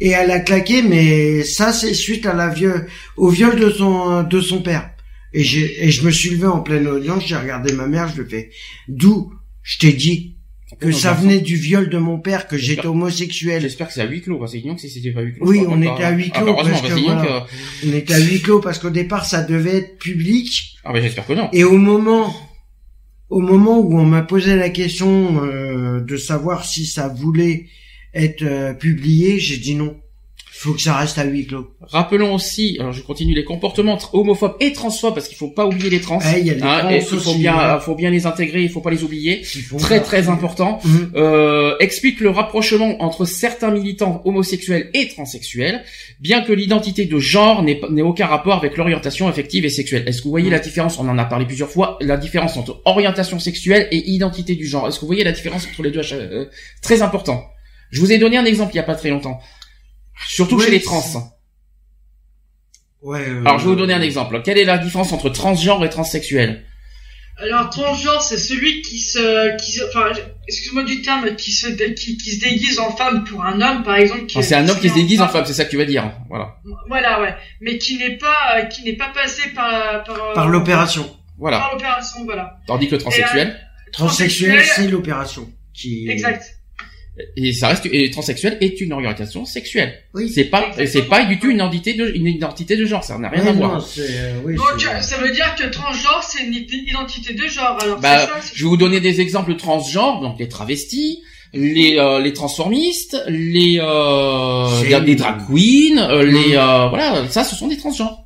et 0.00 0.10
elle 0.10 0.30
a 0.30 0.40
claqué, 0.40 0.82
mais 0.82 1.42
ça 1.42 1.72
c'est 1.72 1.94
suite 1.94 2.26
à 2.26 2.34
la 2.34 2.48
viol, 2.48 2.86
au 3.16 3.28
viol 3.28 3.58
de 3.58 3.70
son 3.70 4.22
de 4.22 4.40
son 4.40 4.62
père. 4.62 4.90
Et 5.32 5.44
j'ai 5.44 5.86
et 5.86 5.90
je 5.90 6.04
me 6.04 6.10
suis 6.10 6.30
levé 6.30 6.46
en 6.46 6.60
pleine 6.60 6.86
audience, 6.86 7.24
j'ai 7.26 7.36
regardé 7.36 7.72
ma 7.72 7.86
mère, 7.86 8.08
je 8.08 8.22
lui 8.22 8.30
fais 8.30 8.50
d'où 8.88 9.32
je 9.62 9.78
t'ai 9.78 9.92
dit 9.92 10.36
que 10.80 10.92
ça 10.92 11.12
venait 11.12 11.40
du 11.40 11.56
viol 11.56 11.88
de 11.88 11.98
mon 11.98 12.18
père, 12.18 12.46
que 12.46 12.58
j'étais 12.58 12.86
homosexuel. 12.86 13.62
J'espère 13.62 13.88
que 13.88 13.94
c'est 13.94 14.02
à 14.02 14.06
huis 14.06 14.20
clos, 14.20 14.38
parce 14.38 14.52
que 14.52 14.58
si 14.76 14.90
c'était 14.90 15.12
pas 15.12 15.22
huis 15.22 15.34
clos. 15.34 15.46
Oui, 15.46 15.62
on 15.66 15.80
était 15.80 16.04
à 16.04 16.10
huis 16.10 16.30
clos. 16.30 16.54
Ah, 16.58 16.62
parce 16.62 16.82
que, 16.82 17.86
On 17.88 17.92
était 17.92 18.14
à 18.14 18.18
huis 18.18 18.40
clos 18.40 18.60
parce 18.60 18.78
qu'au 18.78 18.90
départ 18.90 19.24
ça 19.24 19.42
devait 19.42 19.76
être 19.76 19.98
public. 19.98 20.76
Ah 20.84 20.92
mais 20.92 21.02
j'espère 21.02 21.26
que 21.26 21.32
non. 21.32 21.48
Et 21.52 21.64
au 21.64 21.78
moment 21.78 22.34
au 23.28 23.40
moment 23.40 23.78
où 23.78 23.98
on 23.98 24.04
m'a 24.04 24.22
posé 24.22 24.56
la 24.56 24.70
question 24.70 25.44
euh, 25.44 26.00
de 26.00 26.16
savoir 26.16 26.64
si 26.64 26.86
ça 26.86 27.08
voulait 27.08 27.66
être 28.14 28.42
euh, 28.42 28.72
publié, 28.74 29.38
j'ai 29.38 29.56
dit 29.58 29.74
non. 29.74 29.96
Faut 30.60 30.72
que 30.72 30.80
ça 30.80 30.96
reste 30.96 31.16
à 31.18 31.24
huis 31.24 31.46
clos. 31.46 31.70
Rappelons 31.82 32.34
aussi, 32.34 32.78
alors 32.80 32.92
je 32.92 33.00
continue 33.02 33.32
les 33.32 33.44
comportements 33.44 33.96
homophobes 34.12 34.56
et 34.58 34.72
transphobes 34.72 35.14
parce 35.14 35.28
qu'il 35.28 35.36
faut 35.36 35.50
pas 35.50 35.64
oublier 35.66 35.88
les 35.88 36.00
trans. 36.00 36.18
Eh, 36.34 36.40
il 36.40 36.46
y 36.46 36.50
a 36.50 36.54
les 36.54 36.62
Hein, 36.62 36.78
trans 36.80 36.90
et 36.90 37.00
faut 37.00 37.14
aussi, 37.14 37.38
bien, 37.38 37.56
hein. 37.56 37.78
faut 37.78 37.94
bien 37.94 38.10
les 38.10 38.26
intégrer, 38.26 38.62
il 38.64 38.68
faut 38.68 38.80
pas 38.80 38.90
les 38.90 39.04
oublier. 39.04 39.42
Très 39.78 40.00
très 40.00 40.28
important. 40.28 40.80
Mhm. 40.84 41.12
Euh, 41.14 41.76
explique 41.78 42.18
le 42.18 42.30
rapprochement 42.30 43.00
entre 43.00 43.24
certains 43.24 43.70
militants 43.70 44.20
homosexuels 44.24 44.90
et 44.94 45.06
transsexuels, 45.06 45.84
bien 46.18 46.40
que 46.40 46.52
l'identité 46.52 47.04
de 47.04 47.18
genre 47.20 47.62
n'ait 47.62 48.02
aucun 48.02 48.26
rapport 48.26 48.54
avec 48.56 48.76
l'orientation 48.76 49.28
affective 49.28 49.64
et 49.64 49.70
sexuelle. 49.70 50.02
Est-ce 50.08 50.18
que 50.18 50.24
vous 50.24 50.30
voyez 50.30 50.50
la 50.50 50.58
différence? 50.58 50.98
On 50.98 51.08
en 51.08 51.18
a 51.18 51.24
parlé 51.24 51.46
plusieurs 51.46 51.70
fois. 51.70 51.98
La 52.00 52.16
différence 52.16 52.56
entre 52.56 52.82
orientation 52.84 53.38
sexuelle 53.38 53.86
et 53.92 54.10
identité 54.10 54.56
du 54.56 54.66
genre. 54.66 54.88
Est-ce 54.88 54.96
que 54.96 55.02
vous 55.02 55.06
voyez 55.06 55.22
la 55.22 55.30
différence 55.30 55.68
entre 55.70 55.84
les 55.84 55.92
deux? 55.92 56.00
Euh, 56.14 56.46
Très 56.82 57.02
important. 57.02 57.44
Je 57.90 58.00
vous 58.00 58.12
ai 58.12 58.18
donné 58.18 58.36
un 58.36 58.44
exemple 58.44 58.72
il 58.74 58.76
y 58.76 58.80
a 58.80 58.84
pas 58.84 58.94
très 58.96 59.10
longtemps. 59.10 59.40
Surtout 60.26 60.56
Ouais, 60.56 60.64
chez 60.66 60.70
les 60.72 60.80
trans. 60.82 61.02
Ouais. 63.02 63.20
euh, 63.28 63.40
Alors 63.44 63.58
je 63.58 63.64
vais 63.64 63.70
vous 63.70 63.76
donner 63.76 63.94
un 63.94 64.02
exemple. 64.02 64.42
Quelle 64.42 64.58
est 64.58 64.64
la 64.64 64.78
différence 64.78 65.12
entre 65.12 65.28
transgenre 65.30 65.84
et 65.84 65.88
transsexuel 65.90 66.64
Alors 67.36 67.70
transgenre, 67.70 68.20
c'est 68.20 68.36
celui 68.38 68.82
qui 68.82 68.98
se, 68.98 69.56
qui 69.56 69.72
se, 69.72 69.84
enfin, 69.88 70.10
excuse-moi 70.48 70.82
du 70.82 71.00
terme, 71.02 71.36
qui 71.36 71.52
se, 71.52 71.68
dé- 71.68 71.94
qui, 71.94 72.16
qui 72.18 72.32
se 72.32 72.40
déguise 72.40 72.80
en 72.80 72.90
femme 72.96 73.22
pour 73.24 73.44
un 73.44 73.60
homme, 73.60 73.84
par 73.84 73.94
exemple. 73.96 74.26
qui- 74.26 74.38
Enfin, 74.38 74.46
C'est 74.46 74.54
un 74.56 74.68
homme 74.68 74.80
qui 74.80 74.88
se 74.88 74.94
déguise 74.94 75.20
en 75.20 75.28
femme, 75.28 75.44
c'est 75.46 75.54
ça 75.54 75.64
que 75.64 75.70
tu 75.70 75.76
vas 75.76 75.84
dire. 75.84 76.12
Voilà. 76.28 76.56
Voilà, 76.88 77.20
ouais. 77.20 77.34
Mais 77.60 77.78
qui 77.78 77.96
n'est 77.98 78.16
pas, 78.18 78.56
euh, 78.58 78.62
qui 78.64 78.82
n'est 78.82 78.96
pas 78.96 79.10
passé 79.10 79.42
par, 79.54 80.02
par, 80.02 80.16
euh, 80.30 80.34
Par 80.34 80.48
l'opération. 80.48 81.08
Voilà. 81.38 81.60
Par 81.60 81.72
l'opération, 81.74 82.24
voilà. 82.24 82.58
Tandis 82.66 82.88
que 82.88 82.96
le 82.96 83.00
transsexuel, 83.00 83.56
Transsexuel, 83.92 84.48
Transsexuel. 84.58 84.64
c'est 84.84 84.90
l'opération. 84.90 85.48
Qui... 85.72 86.08
Exact. 86.10 86.57
Et 87.36 87.52
ça 87.52 87.68
reste, 87.68 87.86
et 87.90 88.10
transsexuel 88.10 88.58
est 88.60 88.80
une 88.80 88.92
orientation 88.92 89.44
sexuelle. 89.44 89.94
Oui. 90.14 90.30
C'est 90.30 90.44
pas, 90.44 90.70
c'est 90.86 91.02
pas 91.08 91.24
du 91.24 91.38
tout 91.38 91.48
une 91.50 91.56
identité 91.56 91.94
de, 91.94 92.10
une 92.14 92.26
identité 92.26 92.76
de 92.76 92.84
genre, 92.84 93.02
ça 93.04 93.18
n'a 93.18 93.28
rien 93.28 93.42
Ouais, 93.42 93.48
à 93.50 93.52
non, 93.52 93.68
voir. 93.68 93.86
c'est, 93.86 94.00
euh, 94.02 94.40
oui, 94.44 94.54
Donc, 94.56 94.80
ça 95.00 95.16
veut 95.18 95.30
dire 95.32 95.54
que 95.56 95.64
transgenre, 95.68 96.22
c'est 96.22 96.44
une 96.44 96.54
identité 96.54 97.34
de 97.34 97.46
genre. 97.46 97.76
Alors, 97.82 97.98
Bah, 98.00 98.20
c'est 98.20 98.26
ça, 98.26 98.52
je 98.54 98.62
vais 98.64 98.68
vous 98.68 98.76
donner 98.76 99.00
des 99.00 99.20
exemples 99.20 99.54
transgenres, 99.56 100.20
donc 100.20 100.38
les 100.38 100.48
travestis, 100.48 101.22
les 101.54 101.98
euh, 101.98 102.20
les 102.20 102.32
transformistes, 102.32 103.16
les 103.28 103.78
euh, 103.80 105.00
les 105.00 105.14
drag 105.14 105.38
queens, 105.46 105.98
euh, 106.10 106.22
les 106.24 106.56
euh, 106.56 106.88
voilà, 106.88 107.28
ça 107.30 107.44
ce 107.44 107.56
sont 107.56 107.68
des 107.68 107.76
transgenres. 107.78 108.24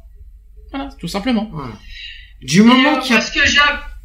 Voilà, 0.72 0.88
tout 0.98 1.08
simplement. 1.08 1.48
Voilà. 1.52 1.72
Du 2.40 2.62
moment 2.62 2.96
euh, 2.96 3.00
qu'il 3.00 3.14
a... 3.14 3.20
ce 3.20 3.30
que 3.30 3.46
j'ai, 3.46 3.60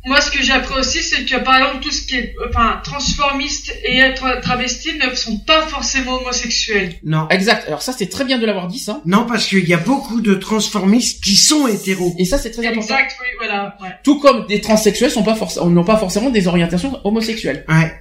moi, 0.08 0.22
ce 0.22 0.32
que 0.32 0.42
j'ai 0.42 0.54
appris 0.54 0.80
aussi, 0.80 1.04
c'est 1.04 1.26
que 1.26 1.44
par 1.44 1.58
exemple, 1.58 1.84
tout 1.84 1.92
ce 1.92 2.02
qui 2.04 2.16
est, 2.16 2.34
enfin, 2.50 2.80
transformiste 2.82 3.74
et 3.84 3.98
être 3.98 4.40
travesti 4.42 4.92
ne 4.98 5.14
sont 5.14 5.40
pas 5.40 5.68
forcément 5.68 6.22
homosexuels. 6.22 6.94
Non. 7.04 7.28
Exact. 7.30 7.68
Alors 7.68 7.82
ça 7.82 7.92
c'est 7.92 8.08
très 8.08 8.24
bien 8.24 8.38
de 8.40 8.46
l'avoir 8.46 8.68
dit 8.68 8.80
ça. 8.80 9.02
Non, 9.06 9.26
parce 9.28 9.46
qu'il 9.48 9.68
y 9.68 9.74
a 9.74 9.78
beaucoup 9.78 10.22
de 10.22 10.34
transformistes 10.36 11.22
qui 11.22 11.36
sont 11.36 11.68
hétéros. 11.68 12.16
Et 12.18 12.24
ça 12.24 12.38
c'est 12.38 12.52
très 12.52 12.66
important. 12.66 12.82
Exact, 12.82 13.18
oui, 13.20 13.28
voilà, 13.38 13.78
ouais. 13.82 13.90
Tout 14.04 14.20
comme 14.20 14.46
des 14.48 14.62
transsexuels 14.62 15.12
sont 15.12 15.24
pas 15.24 15.36
forcément 15.36 15.66
n'ont 15.70 15.84
pas 15.84 15.98
forcément 15.98 16.30
des 16.30 16.48
orientations 16.48 17.00
homosexuelles. 17.04 17.66
Ouais. 17.68 17.92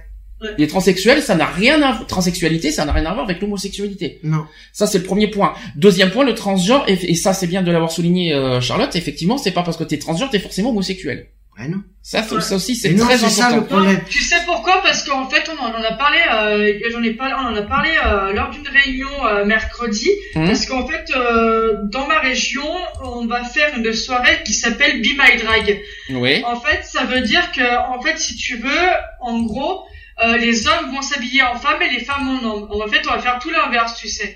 Les 0.57 0.67
transsexuels, 0.67 1.21
ça 1.21 1.35
n'a 1.35 1.47
rien 1.47 1.81
à 1.81 2.05
transsexualité, 2.05 2.71
ça 2.71 2.85
n'a 2.85 2.93
rien 2.93 3.05
à 3.07 3.13
voir 3.13 3.25
avec 3.25 3.41
l'homosexualité. 3.41 4.19
Non. 4.23 4.45
Ça 4.71 4.87
c'est 4.87 4.99
le 4.99 5.03
premier 5.03 5.27
point. 5.27 5.55
Deuxième 5.75 6.11
point, 6.11 6.23
le 6.23 6.35
transgenre 6.35 6.85
et, 6.87 6.93
et 6.93 7.15
ça 7.15 7.33
c'est 7.33 7.47
bien 7.47 7.63
de 7.63 7.71
l'avoir 7.71 7.91
souligné 7.91 8.33
euh, 8.33 8.61
Charlotte, 8.61 8.95
effectivement, 8.95 9.37
c'est 9.37 9.51
pas 9.51 9.63
parce 9.63 9.75
que 9.75 9.83
t'es 9.83 9.97
transgenre 9.97 10.29
t'es 10.29 10.39
forcément 10.39 10.69
homosexuel. 10.69 11.27
Ouais, 11.59 11.67
non. 11.67 11.81
Ça, 12.03 12.23
c'est- 12.23 12.35
Ouais. 12.35 12.41
ça 12.41 12.55
aussi 12.55 12.75
c'est 12.75 12.95
très 12.95 13.17
c'est 13.17 13.29
ça 13.29 13.47
important. 13.47 13.55
le 13.79 13.81
problème. 13.83 14.01
Tu 14.09 14.21
sais 14.21 14.37
pourquoi? 14.45 14.81
Parce 14.83 15.03
qu'en 15.03 15.27
fait, 15.29 15.49
on 15.49 15.61
en 15.61 15.73
a 15.83 15.93
parlé, 15.93 16.19
euh, 16.31 16.73
j'en 16.91 17.03
ai 17.03 17.11
parlé, 17.11 17.33
on 17.37 17.47
en 17.47 17.55
a 17.55 17.63
parlé 17.63 17.89
euh, 18.05 18.31
lors 18.31 18.49
d'une 18.51 18.67
réunion 18.67 19.09
euh, 19.25 19.43
mercredi. 19.43 20.09
Hum. 20.35 20.45
Parce 20.45 20.65
qu'en 20.67 20.87
fait, 20.87 21.05
euh, 21.15 21.73
dans 21.91 22.07
ma 22.07 22.19
région, 22.19 22.63
on 23.03 23.25
va 23.25 23.43
faire 23.43 23.75
une 23.77 23.91
soirée 23.91 24.41
qui 24.45 24.53
s'appelle 24.53 25.01
Be 25.01 25.07
My 25.17 25.37
Drag. 25.43 25.81
Oui. 26.11 26.43
En 26.45 26.59
fait, 26.61 26.83
ça 26.85 27.03
veut 27.05 27.21
dire 27.21 27.51
que, 27.51 27.77
en 27.89 27.99
fait, 28.01 28.17
si 28.19 28.35
tu 28.37 28.57
veux, 28.57 28.87
en 29.19 29.41
gros, 29.41 29.83
euh, 30.23 30.37
les 30.37 30.67
hommes 30.67 30.91
vont 30.91 31.01
s'habiller 31.01 31.43
en 31.43 31.55
femmes 31.55 31.81
et 31.81 31.89
les 31.89 32.05
femmes 32.05 32.27
en 32.29 32.47
hommes. 32.47 32.67
En 32.71 32.87
fait, 32.87 33.01
on 33.07 33.11
va 33.11 33.19
faire 33.19 33.39
tout 33.39 33.49
l'inverse, 33.49 33.97
tu 33.99 34.07
sais. 34.07 34.35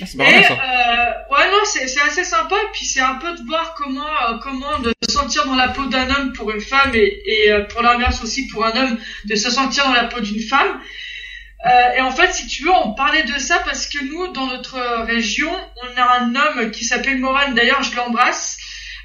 Ah, 0.00 0.06
c'est 0.06 0.18
Et 0.18 0.42
ça. 0.44 0.54
euh, 0.54 1.12
ouais 1.34 1.50
non 1.50 1.64
c'est 1.64 1.86
c'est 1.86 2.00
assez 2.00 2.24
sympa 2.24 2.56
et 2.56 2.70
puis 2.72 2.84
c'est 2.84 3.00
un 3.00 3.16
peu 3.16 3.30
de 3.36 3.42
voir 3.46 3.74
comment 3.74 4.06
euh, 4.06 4.38
comment 4.42 4.78
de 4.78 4.92
se 5.06 5.12
sentir 5.12 5.44
dans 5.46 5.54
la 5.54 5.68
peau 5.68 5.84
d'un 5.86 6.08
homme 6.10 6.32
pour 6.32 6.50
une 6.50 6.60
femme 6.62 6.90
et, 6.94 7.22
et 7.26 7.52
euh, 7.52 7.64
pour 7.64 7.82
l'inverse 7.82 8.22
aussi 8.22 8.46
pour 8.48 8.64
un 8.64 8.74
homme 8.74 8.98
de 9.26 9.34
se 9.36 9.50
sentir 9.50 9.84
dans 9.84 9.92
la 9.92 10.04
peau 10.04 10.20
d'une 10.20 10.40
femme. 10.40 10.80
Euh, 11.66 11.92
et 11.96 12.00
en 12.00 12.10
fait 12.10 12.32
si 12.32 12.46
tu 12.48 12.64
veux 12.64 12.72
on 12.72 12.94
parlait 12.94 13.22
de 13.24 13.38
ça 13.38 13.58
parce 13.64 13.86
que 13.86 14.02
nous 14.04 14.32
dans 14.32 14.46
notre 14.46 14.78
région 15.04 15.50
on 15.84 16.00
a 16.00 16.18
un 16.20 16.34
homme 16.34 16.70
qui 16.70 16.84
s'appelle 16.84 17.18
Moran 17.18 17.52
d'ailleurs 17.52 17.82
je 17.82 17.94
l'embrasse. 17.94 18.58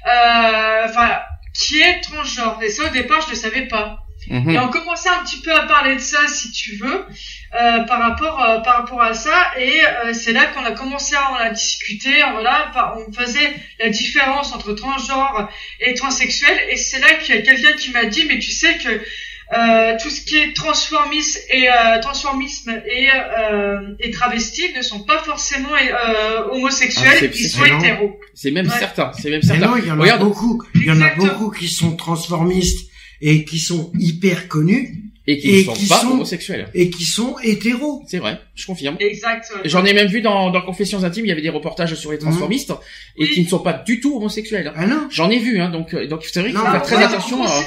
Enfin 0.04 1.20
qui 1.54 1.80
est 1.80 2.00
transgenre. 2.00 2.58
Et 2.62 2.70
ça 2.70 2.84
au 2.84 2.88
départ 2.88 3.20
je 3.26 3.30
ne 3.30 3.36
savais 3.36 3.66
pas 3.66 3.98
Mhm. 4.30 4.50
et 4.50 4.58
on 4.58 4.68
commençait 4.68 5.08
un 5.08 5.22
petit 5.24 5.40
peu 5.40 5.52
à 5.54 5.62
parler 5.66 5.94
de 5.96 6.00
ça, 6.00 6.26
si 6.28 6.50
tu 6.52 6.76
veux, 6.76 7.04
euh, 7.60 7.80
par 7.84 7.98
rapport 8.00 8.42
euh, 8.42 8.58
par 8.60 8.76
rapport 8.78 9.00
à 9.02 9.14
ça. 9.14 9.52
Et 9.58 9.80
euh, 10.04 10.12
c'est 10.12 10.32
là 10.32 10.46
qu'on 10.46 10.64
a 10.64 10.72
commencé 10.72 11.14
à 11.16 11.30
en 11.32 11.34
a 11.36 11.50
discuté. 11.50 12.10
Voilà, 12.32 12.70
par- 12.74 12.96
on 12.98 13.12
faisait 13.12 13.54
la 13.80 13.88
différence 13.90 14.52
entre 14.54 14.72
transgenre 14.74 15.48
et 15.80 15.94
transsexuel. 15.94 16.56
Et 16.70 16.76
c'est 16.76 16.98
là 17.00 17.14
qu'il 17.14 17.34
y 17.34 17.38
a 17.38 17.42
quelqu'un 17.42 17.72
qui 17.72 17.90
m'a 17.90 18.04
dit, 18.04 18.24
mais 18.28 18.38
tu 18.38 18.50
sais 18.50 18.76
que 18.78 19.00
euh, 19.56 19.96
tout 20.02 20.10
ce 20.10 20.20
qui 20.20 20.36
est 20.36 20.54
transformisme 20.54 21.38
et 21.50 21.70
euh, 21.70 21.98
transformisme 22.02 22.82
et, 22.86 23.08
euh, 23.50 23.94
et 23.98 24.10
travesti 24.10 24.74
ne 24.76 24.82
sont 24.82 25.00
pas 25.00 25.20
forcément 25.22 25.70
euh, 25.74 26.48
homosexuels, 26.52 27.08
Ah, 27.14 27.18
c'est- 27.18 27.26
ils 27.34 27.48
c'est 27.48 27.56
sont 27.56 27.64
hétéros. 27.64 28.20
C'est 28.34 28.50
même 28.50 28.68
Ouais. 28.68 28.78
certain, 28.78 29.10
c'est 29.18 29.30
même 29.30 29.40
Mais 29.42 29.46
certain. 29.48 29.68
non, 29.68 29.76
il 29.78 29.86
y 29.86 29.90
en 29.90 29.98
a 29.98 30.02
Regarde. 30.02 30.20
beaucoup. 30.22 30.62
Il 30.74 30.84
y 30.84 30.90
en 30.90 31.00
a 31.00 31.14
beaucoup 31.14 31.50
qui 31.50 31.66
sont 31.66 31.96
transformistes 31.96 32.87
et 33.20 33.44
qui 33.44 33.58
sont 33.58 33.90
hyper 33.98 34.48
connus 34.48 35.04
Et 35.26 35.36
qui 35.38 35.48
Et 35.50 35.58
ne 35.60 35.64
sont 35.64 35.72
qui 35.74 35.86
pas 35.86 36.00
sont- 36.00 36.10
homosexuels. 36.12 36.68
et 36.72 36.88
qui 36.88 37.04
sont 37.04 37.36
hétéros. 37.42 38.02
C'est 38.06 38.16
vrai, 38.18 38.38
je 38.54 38.64
confirme. 38.64 38.96
Exact. 38.98 39.44
J'en 39.66 39.84
ai 39.84 39.92
même 39.92 40.06
vu 40.08 40.22
dans, 40.22 40.50
dans 40.50 40.62
Confessions 40.62 41.04
intimes, 41.04 41.26
il 41.26 41.28
y 41.28 41.32
avait 41.32 41.42
des 41.42 41.50
reportages 41.50 41.94
sur 41.96 42.10
les 42.12 42.18
transformistes 42.18 42.70
et 43.16 43.24
Oui. 43.24 43.30
qui 43.34 43.42
ne 43.42 43.48
sont 43.48 43.58
pas 43.58 43.74
du 43.74 44.00
tout 44.00 44.16
homosexuels. 44.16 44.72
Ah 44.74 44.86
non 44.86 45.06
J'en 45.10 45.28
ai 45.30 45.38
vu, 45.38 45.60
hein, 45.60 45.68
donc 45.68 45.92
euh, 45.92 46.06
donc 46.06 46.24
c'est 46.24 46.40
vrai 46.40 46.48
qu'il 46.50 46.58
faut 46.58 46.64
faire 46.64 46.82
très 46.82 47.02
attention. 47.04 47.42
à- 47.44 47.62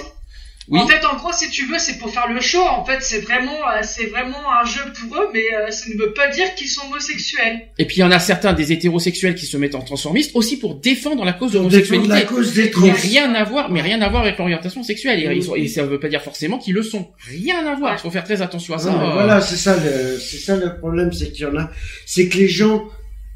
Oui. 0.70 0.80
En 0.80 0.88
fait, 0.88 1.03
en 1.05 1.18
gros, 1.18 1.32
si 1.34 1.49
tu 1.49 1.66
veux, 1.66 1.80
c'est 1.80 1.97
pour 1.97 2.14
faire 2.14 2.28
le 2.32 2.39
show. 2.39 2.62
En 2.62 2.86
fait, 2.86 2.99
c'est 3.01 3.20
vraiment, 3.20 3.51
euh, 3.68 3.80
c'est 3.82 4.05
vraiment 4.05 4.38
un 4.62 4.64
jeu 4.64 4.82
pour 4.99 5.18
eux, 5.18 5.28
mais 5.34 5.43
euh, 5.53 5.72
ça 5.72 5.86
ne 5.89 5.97
veut 5.99 6.14
pas 6.14 6.28
dire 6.30 6.53
qu'ils 6.55 6.68
sont 6.70 6.86
homosexuels. 6.88 7.62
Et 7.80 7.86
puis 7.86 7.97
il 7.97 7.99
y 8.01 8.03
en 8.03 8.12
a 8.12 8.20
certains 8.20 8.53
des 8.53 8.72
hétérosexuels 8.72 9.34
qui 9.36 9.47
se 9.47 9.57
mettent 9.57 9.74
en 9.76 9.82
transformistes 9.82 10.32
aussi 10.36 10.57
pour 10.57 10.76
défendre 10.76 11.26
la 11.26 11.34
cause 11.34 11.53
de 11.53 11.57
l'homosexualité. 11.57 12.07
la 12.09 12.22
cause 12.22 12.53
des 12.53 12.66
Mais 12.66 12.70
trans. 12.70 12.88
rien 13.01 13.34
à 13.34 13.43
voir, 13.43 13.72
mais 13.72 13.82
rien 13.82 13.99
à 14.01 14.09
voir 14.09 14.22
avec 14.22 14.38
l'orientation 14.38 14.84
sexuelle. 14.84 15.20
Et, 15.22 15.28
Oui. 15.28 15.38
ils 15.38 15.43
sont- 15.43 15.55
et 15.55 15.68
ça 15.68 15.84
veut 15.84 15.99
pas 15.99 16.09
dire 16.09 16.22
forcément 16.22 16.59
qu'ils 16.59 16.76
le 16.76 16.84
sont. 16.84 17.07
Rien 17.28 17.66
à 17.66 17.76
voir. 17.76 17.95
Il 17.97 17.99
faut 17.99 18.12
faire 18.12 18.24
très 18.24 18.41
attention 18.43 18.76
à 18.76 18.78
ça. 18.78 18.91
Non, 18.91 18.99
mais 18.99 19.07
euh. 19.07 19.14
Voilà, 19.14 19.41
c'est 19.41 19.57
ça 19.57 19.76
le, 19.76 20.18
c'est 20.20 20.38
ça 20.38 20.55
le 20.55 20.78
problème, 20.78 21.12
c'est 21.12 21.32
qu'il 21.32 21.41
y 21.41 21.45
en 21.47 21.57
a, 21.57 21.70
c'est 22.05 22.30
que 22.30 22.38
les 22.38 22.47
gens 22.47 22.84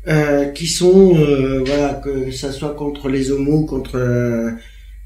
euh, 0.07 0.45
qui 0.51 0.67
sont, 0.67 1.17
euh, 1.17 1.63
voilà, 1.65 1.95
que 1.95 2.29
ça 2.31 2.51
soit 2.51 2.75
contre 2.75 3.09
les 3.09 3.31
homos, 3.31 3.65
contre 3.65 3.97
euh, 3.97 4.51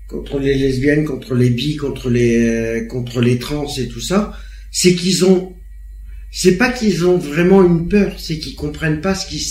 contre 0.10 0.40
les 0.40 0.56
lesbiennes, 0.56 1.06
contre 1.06 1.36
les 1.36 1.50
bi, 1.52 1.76
contre 1.78 2.10
les 2.10 2.38
euh, 2.38 2.86
contre 2.88 3.22
les 3.22 3.38
trans 3.38 3.68
et 3.78 3.88
tout 3.88 4.02
ça, 4.02 4.34
c'est 4.72 4.96
qu'ils 4.96 5.24
ont, 5.24 5.54
c'est 6.32 6.58
pas 6.58 6.72
qu'ils 6.72 7.06
ont 7.06 7.18
vraiment 7.18 7.64
une 7.64 7.88
peur, 7.88 8.14
c'est 8.18 8.40
qu'ils 8.40 8.56
comprennent 8.56 9.02
pas 9.02 9.14
ce 9.16 9.28
qui, 9.28 9.46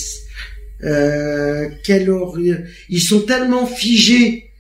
euh, 0.84 1.68
quelle 1.84 2.11
ils 2.88 3.00
sont 3.00 3.20
tellement 3.20 3.66
figés, 3.66 4.50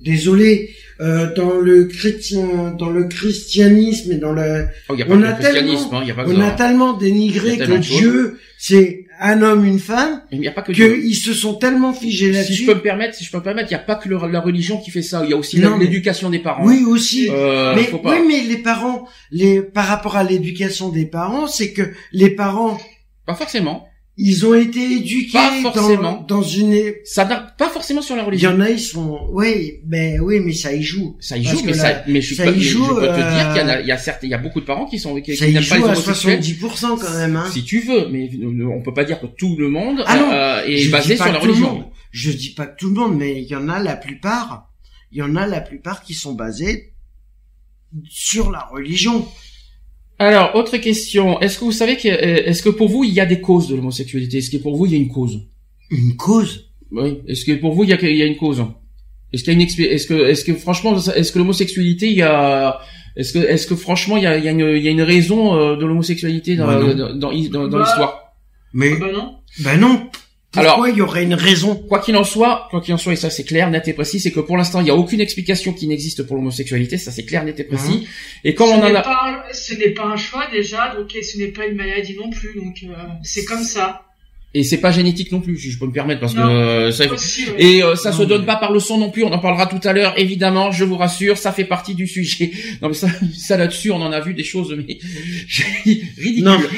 désolé, 0.00 0.70
euh, 1.00 1.32
dans 1.34 1.58
le 1.58 1.84
chrétien, 1.84 2.74
dans 2.78 2.90
le 2.90 3.04
christianisme 3.04 4.12
et 4.12 4.16
dans 4.16 4.32
le 4.32 4.66
Oh, 4.88 4.94
a 4.94 5.04
on 5.08 5.22
a 5.22 5.32
tellement- 5.34 5.92
hein, 5.92 6.04
a 6.16 6.26
on 6.26 6.40
a 6.40 6.50
tellement 6.52 6.96
dénigré 6.96 7.52
a 7.52 7.56
que 7.56 7.58
tellement. 7.58 7.78
Dieu, 7.80 8.38
c'est 8.58 9.04
un 9.20 9.42
homme, 9.42 9.64
une 9.64 9.78
femme, 9.78 10.22
Il 10.30 10.40
n'y 10.40 10.48
a 10.48 10.52
pas 10.52 10.62
que 10.62 10.72
qu'ils 10.72 11.14
se 11.16 11.32
sont 11.34 11.54
tellement 11.54 11.92
figés 11.92 12.26
Si 12.26 12.32
je 12.32 12.38
là-dessus. 12.38 12.66
peux 12.66 12.74
me 12.74 12.80
permettre, 12.82 13.14
si 13.16 13.24
je 13.24 13.30
peux 13.30 13.38
me 13.38 13.42
permettre, 13.42 13.68
il 13.70 13.74
n'y 13.74 13.80
a 13.80 13.84
pas 13.84 13.96
que 13.96 14.08
le- 14.08 14.18
la 14.30 14.40
religion 14.40 14.78
qui 14.78 14.90
fait 14.90 15.02
ça. 15.02 15.22
Il 15.24 15.30
y 15.30 15.32
a 15.32 15.36
aussi 15.36 15.56
l'éducation 15.60 16.30
des 16.30 16.38
parents. 16.38 16.64
Oui, 16.64 16.84
aussi. 16.86 17.28
Euh, 17.30 17.74
mais, 17.74 17.84
faut 17.84 17.98
pas. 17.98 18.12
oui, 18.18 18.24
mais 18.28 18.40
les 18.42 18.58
parents, 18.58 19.06
les, 19.30 19.60
par 19.62 19.86
rapport 19.86 20.16
à 20.16 20.24
l'éducation 20.24 20.88
des 20.90 21.06
parents, 21.06 21.46
c'est 21.46 21.72
que 21.72 21.82
les 22.12 22.30
parents, 22.30 22.78
Pas 23.26 23.34
forcément. 23.34 23.86
Ils 24.20 24.44
ont 24.44 24.54
été 24.54 24.80
éduqués 24.80 25.32
Pas 25.32 25.60
forcément. 25.62 26.24
dans, 26.26 26.38
dans 26.38 26.42
une, 26.42 26.76
Ça 27.04 27.24
n'a 27.24 27.36
pas 27.36 27.68
forcément 27.68 28.02
sur 28.02 28.16
la 28.16 28.22
il 28.22 28.24
y 28.24 28.28
religion. 28.28 28.50
en 28.50 28.60
a, 28.60 28.68
ils 28.70 28.80
sont, 28.80 29.28
oui, 29.30 29.78
ben, 29.84 30.18
oui, 30.20 30.40
mais 30.40 30.52
ça 30.52 30.72
y 30.74 30.82
joue. 30.82 31.16
Ça 31.20 31.36
y 31.38 31.44
joue, 31.44 31.60
mais, 31.64 31.70
la- 31.70 31.78
ça, 31.78 32.02
mais 32.08 32.20
je 32.20 32.26
suis 32.26 32.34
ça 32.34 32.44
pas, 32.44 32.50
y 32.50 32.54
mais 32.54 32.60
je 32.60 32.68
joue, 32.68 32.86
peux 32.96 33.00
te 33.02 33.06
euh, 33.06 33.14
dire 33.16 33.48
qu'il 33.54 33.66
y 33.66 33.70
a, 33.70 33.80
il 33.80 33.86
y 33.86 33.92
a 33.92 33.96
certes, 33.98 34.18
il 34.24 34.28
y 34.30 34.34
a 34.34 34.38
beaucoup 34.38 34.60
de 34.60 34.64
parents 34.66 34.86
qui 34.86 34.98
sont, 34.98 35.20
qui, 35.20 35.36
Ça 35.36 35.46
qui 35.46 35.52
n'aiment 35.52 35.64
pas 35.64 35.76
les 35.76 35.82
joue 35.82 35.86
homosexuels. 35.88 36.40
70% 36.40 36.98
quand 37.00 37.14
même, 37.16 37.36
hein. 37.36 37.48
Si 37.52 37.62
tu 37.62 37.78
veux, 37.80 38.08
mais 38.08 38.28
euh, 38.42 38.66
on 38.76 38.82
peut 38.82 38.92
pas 38.92 39.04
dire 39.04 39.20
que 39.20 39.26
tout 39.26 39.54
le 39.56 39.68
monde 39.68 40.02
Ah 40.06 40.16
non, 40.18 40.32
euh, 40.32 40.62
est 40.66 40.88
basé 40.90 41.14
sur 41.16 41.26
la 41.32 41.38
religion. 41.38 41.88
Je 42.10 42.32
dis 42.32 42.50
pas 42.50 42.66
que 42.66 42.76
tout 42.76 42.88
le 42.88 42.94
monde, 42.94 43.16
mais 43.16 43.40
il 43.40 43.46
y 43.48 43.54
en 43.54 43.68
a 43.68 43.78
la 43.78 43.94
plupart, 43.94 44.68
il 45.12 45.18
y 45.18 45.22
en 45.22 45.36
a 45.36 45.46
la 45.46 45.60
plupart 45.60 46.02
qui 46.02 46.14
sont 46.14 46.34
basés 46.34 46.92
sur 48.10 48.50
la 48.50 48.60
religion. 48.72 49.26
Alors, 50.18 50.54
autre 50.56 50.76
question. 50.78 51.40
Est-ce 51.40 51.58
que 51.58 51.64
vous 51.64 51.72
savez 51.72 51.96
que, 51.96 52.08
euh, 52.08 52.42
est-ce 52.46 52.62
que 52.62 52.70
pour 52.70 52.88
vous, 52.88 53.04
il 53.04 53.12
y 53.12 53.20
a 53.20 53.26
des 53.26 53.40
causes 53.40 53.68
de 53.68 53.76
l'homosexualité? 53.76 54.38
Est-ce 54.38 54.50
que 54.50 54.56
pour 54.56 54.76
vous, 54.76 54.86
il 54.86 54.92
y 54.92 54.94
a 54.96 54.98
une 54.98 55.08
cause? 55.08 55.40
Une 55.90 56.16
cause? 56.16 56.70
Oui. 56.90 57.18
Est-ce 57.28 57.44
que 57.44 57.52
pour 57.52 57.72
vous, 57.74 57.84
il 57.84 57.90
y 57.90 57.92
a, 57.92 58.00
il 58.00 58.16
y 58.16 58.22
a 58.22 58.26
une 58.26 58.36
cause? 58.36 58.62
Est-ce 59.32 59.44
qu'il 59.44 59.52
y 59.52 59.56
a 59.56 59.60
une 59.60 59.66
est-ce 59.66 60.06
que, 60.06 60.14
est-ce 60.14 60.44
que 60.44 60.54
franchement, 60.54 60.96
est-ce 60.96 61.32
que 61.32 61.38
l'homosexualité, 61.38 62.06
il 62.10 62.16
y 62.16 62.22
a, 62.22 62.80
est-ce 63.16 63.32
que, 63.34 63.38
est-ce 63.38 63.66
que 63.66 63.76
franchement, 63.76 64.16
il 64.16 64.22
y 64.24 64.26
a, 64.26 64.38
il 64.38 64.44
y 64.44 64.48
a 64.48 64.50
une, 64.52 64.60
il 64.76 64.82
y 64.82 64.88
a 64.88 64.90
une 64.90 65.02
raison 65.02 65.54
euh, 65.54 65.76
de 65.76 65.84
l'homosexualité 65.84 66.56
dans, 66.56 66.66
Bah 66.66 66.80
non. 66.80 66.94
dans, 66.94 67.14
dans, 67.14 67.32
dans 67.32 67.68
Bah, 67.68 67.78
l'histoire? 67.84 68.32
Mais 68.72 68.92
Ah 68.96 69.00
bah 69.00 69.12
non. 69.12 69.34
ben 69.60 69.76
non. 69.80 70.08
Pourquoi 70.50 70.72
Alors- 70.72 70.88
il 70.88 70.96
y 70.96 71.02
aurait 71.02 71.24
une 71.24 71.34
raison 71.34 71.76
Quoi 71.76 71.98
qu'il 72.00 72.16
en 72.16 72.24
soit, 72.24 72.68
quoi 72.70 72.80
qu'il 72.80 72.94
en 72.94 72.98
soit, 72.98 73.12
et 73.12 73.16
ça 73.16 73.28
c'est 73.28 73.44
clair, 73.44 73.70
net 73.70 73.86
et 73.86 73.92
précis, 73.92 74.18
c'est 74.18 74.30
que 74.32 74.40
pour 74.40 74.56
l'instant, 74.56 74.80
il 74.80 74.84
n'y 74.84 74.90
a 74.90 74.94
aucune 74.96 75.20
explication 75.20 75.74
qui 75.74 75.86
n'existe 75.86 76.22
pour 76.22 76.36
l'homosexualité, 76.36 76.96
ça 76.96 77.10
c'est 77.12 77.24
clair, 77.26 77.44
net 77.44 77.60
et 77.60 77.64
précis. 77.64 78.08
Et 78.44 78.54
comme 78.54 78.68
ce 78.68 78.72
on 78.74 78.82
en 78.82 78.88
n'est 78.88 78.96
a, 78.96 79.02
pas 79.02 79.20
un- 79.50 79.52
ce 79.52 79.74
n'est 79.74 79.90
pas 79.90 80.04
un 80.06 80.16
choix 80.16 80.46
déjà, 80.50 80.94
donc 80.96 81.14
et 81.14 81.22
ce 81.22 81.36
n'est 81.38 81.48
pas 81.48 81.66
une 81.66 81.76
maladie 81.76 82.16
non 82.16 82.30
plus, 82.30 82.54
donc 82.54 82.76
euh, 82.84 82.94
c'est 83.22 83.44
comme 83.44 83.62
ça. 83.62 84.02
Et 84.54 84.64
c'est 84.64 84.78
pas 84.78 84.90
génétique 84.90 85.30
non 85.30 85.40
plus, 85.40 85.58
si 85.58 85.70
je 85.70 85.78
peux 85.78 85.86
me 85.86 85.92
permettre, 85.92 86.20
parce 86.20 86.34
que 86.34 86.40
euh, 86.40 86.90
ça, 86.90 87.06
Aussi. 87.12 87.44
Et 87.58 87.82
euh, 87.82 87.94
ça 87.96 88.12
se 88.12 88.22
donne 88.22 88.40
mais- 88.40 88.46
pas 88.46 88.56
par 88.56 88.72
le 88.72 88.80
son 88.80 88.96
non 88.98 89.10
plus, 89.10 89.22
on 89.24 89.32
en 89.32 89.38
parlera 89.38 89.66
tout 89.66 89.80
à 89.86 89.92
l'heure, 89.92 90.14
évidemment, 90.16 90.70
je 90.72 90.84
vous 90.84 90.96
rassure, 90.96 91.36
ça 91.36 91.52
fait 91.52 91.64
partie 91.64 91.94
du 91.94 92.06
sujet. 92.06 92.50
Non 92.82 92.88
mais 92.88 92.94
ça, 92.94 93.08
ça 93.36 93.56
là-dessus, 93.56 93.90
on 93.90 93.96
en 94.00 94.10
a 94.12 94.20
vu 94.20 94.32
des 94.34 94.44
choses 94.44 94.74
mais 94.76 94.98
ridicules. 95.84 96.44
Non. 96.44 96.58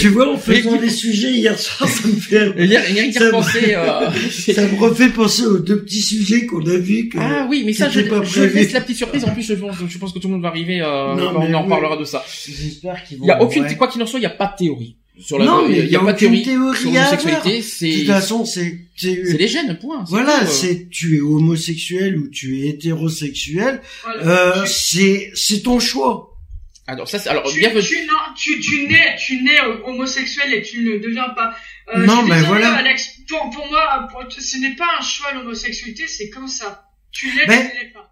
Tu 0.00 0.08
vois, 0.08 0.32
en 0.32 0.38
faisant 0.38 0.76
des 0.76 0.90
sujets 0.90 1.32
hier 1.32 1.58
soir, 1.58 1.88
ça 1.88 2.08
me 2.08 2.14
fait, 2.14 2.52
Il 2.58 2.66
y 2.66 2.76
a 2.76 2.80
rien 2.80 3.06
qu'à 3.10 3.18
Ça 3.20 3.24
me- 3.26 3.30
penser. 3.30 3.74
euh, 3.74 4.10
ça 4.54 4.66
me 4.66 4.78
refait 4.78 5.08
penser 5.08 5.44
aux 5.44 5.58
deux 5.58 5.82
petits 5.82 6.00
sujets 6.02 6.46
qu'on 6.46 6.64
a 6.66 6.76
vus. 6.76 7.08
Que... 7.08 7.18
Ah 7.20 7.46
oui, 7.48 7.62
mais 7.64 7.72
ça, 7.72 7.88
je, 7.88 8.00
pas 8.02 8.22
je 8.24 8.42
laisse 8.42 8.72
la 8.72 8.80
petite 8.80 8.96
surprise. 8.98 9.24
En 9.24 9.30
plus, 9.32 9.42
je 9.42 9.54
pense, 9.54 9.76
je 9.88 9.98
pense 9.98 10.12
que 10.12 10.18
tout 10.18 10.28
le 10.28 10.34
monde 10.34 10.42
va 10.42 10.48
arriver. 10.48 10.80
Euh, 10.80 11.14
Non, 11.14 11.32
quand 11.32 11.40
mais 11.40 11.54
on 11.54 11.58
en 11.58 11.62
oui. 11.64 11.68
parlera 11.68 11.96
de 11.96 12.04
ça. 12.04 12.24
J'espère 12.46 13.02
qu'ils 13.04 13.18
vont. 13.18 13.24
Il 13.24 13.28
y 13.28 13.30
a 13.30 13.42
aucune, 13.42 13.62
ouais. 13.64 13.76
quoi 13.76 13.88
qu'il 13.88 14.02
en 14.02 14.06
soit, 14.06 14.18
il 14.20 14.24
y 14.24 14.26
a 14.26 14.30
pas 14.30 14.46
de 14.46 14.64
théorie 14.64 14.96
sur 15.22 15.38
la. 15.38 15.44
Non, 15.44 15.68
mais 15.68 15.78
il 15.80 15.90
y 15.90 15.96
a 15.96 16.00
pas 16.00 16.12
de 16.12 16.16
aucune 16.26 16.42
théorie, 16.42 16.44
théorie 16.44 16.78
sur 16.78 16.90
à 16.90 16.92
l'homosexualité. 17.04 17.56
De 17.58 17.62
C'est 17.62 17.92
toute 17.98 18.06
façon, 18.06 18.44
c'est, 18.44 18.78
c'est, 18.96 19.14
les 19.38 19.48
gènes, 19.48 19.78
point. 19.78 20.04
voilà, 20.08 20.42
euh. 20.42 20.46
c'est, 20.46 20.88
tu 20.90 21.16
es 21.16 21.20
homosexuel 21.20 22.18
ou 22.18 22.28
tu 22.28 22.60
es 22.60 22.68
hétérosexuel, 22.68 23.80
Voilà. 24.04 24.22
euh, 24.62 24.66
c'est, 24.66 25.30
c'est 25.34 25.62
ton 25.62 25.80
choix. 25.80 26.28
Alors 26.86 27.08
ça, 27.08 27.18
c'est 27.18 27.28
alors 27.28 27.44
tu, 27.50 27.60
bienvenue. 27.60 27.82
tu, 27.86 27.96
non, 28.06 28.34
tu, 28.36 28.60
tu 28.60 28.86
nais, 28.88 29.16
tu 29.18 29.40
nais 29.42 29.60
homosexuel 29.84 30.52
et 30.52 30.62
tu 30.62 30.82
ne 30.82 30.98
deviens 30.98 31.28
pas. 31.30 31.54
Euh, 31.94 32.04
Non, 32.04 32.22
mais 32.24 32.40
voilà. 32.42 32.74
Alex, 32.74 33.18
pour, 33.28 33.50
pour 33.50 33.66
moi, 33.68 34.08
pour- 34.10 34.24
ce 34.30 34.58
n'est 34.58 34.74
pas 34.74 34.88
un 34.98 35.02
choix 35.02 35.32
l'homosexualité, 35.32 36.04
c'est 36.08 36.28
comme 36.30 36.48
ça. 36.48 36.88
Tu 37.12 37.26
l'es, 37.36 37.46
Ben, 37.46 37.68
tu 37.70 37.76
l'es 37.84 37.90
pas. 37.92 38.11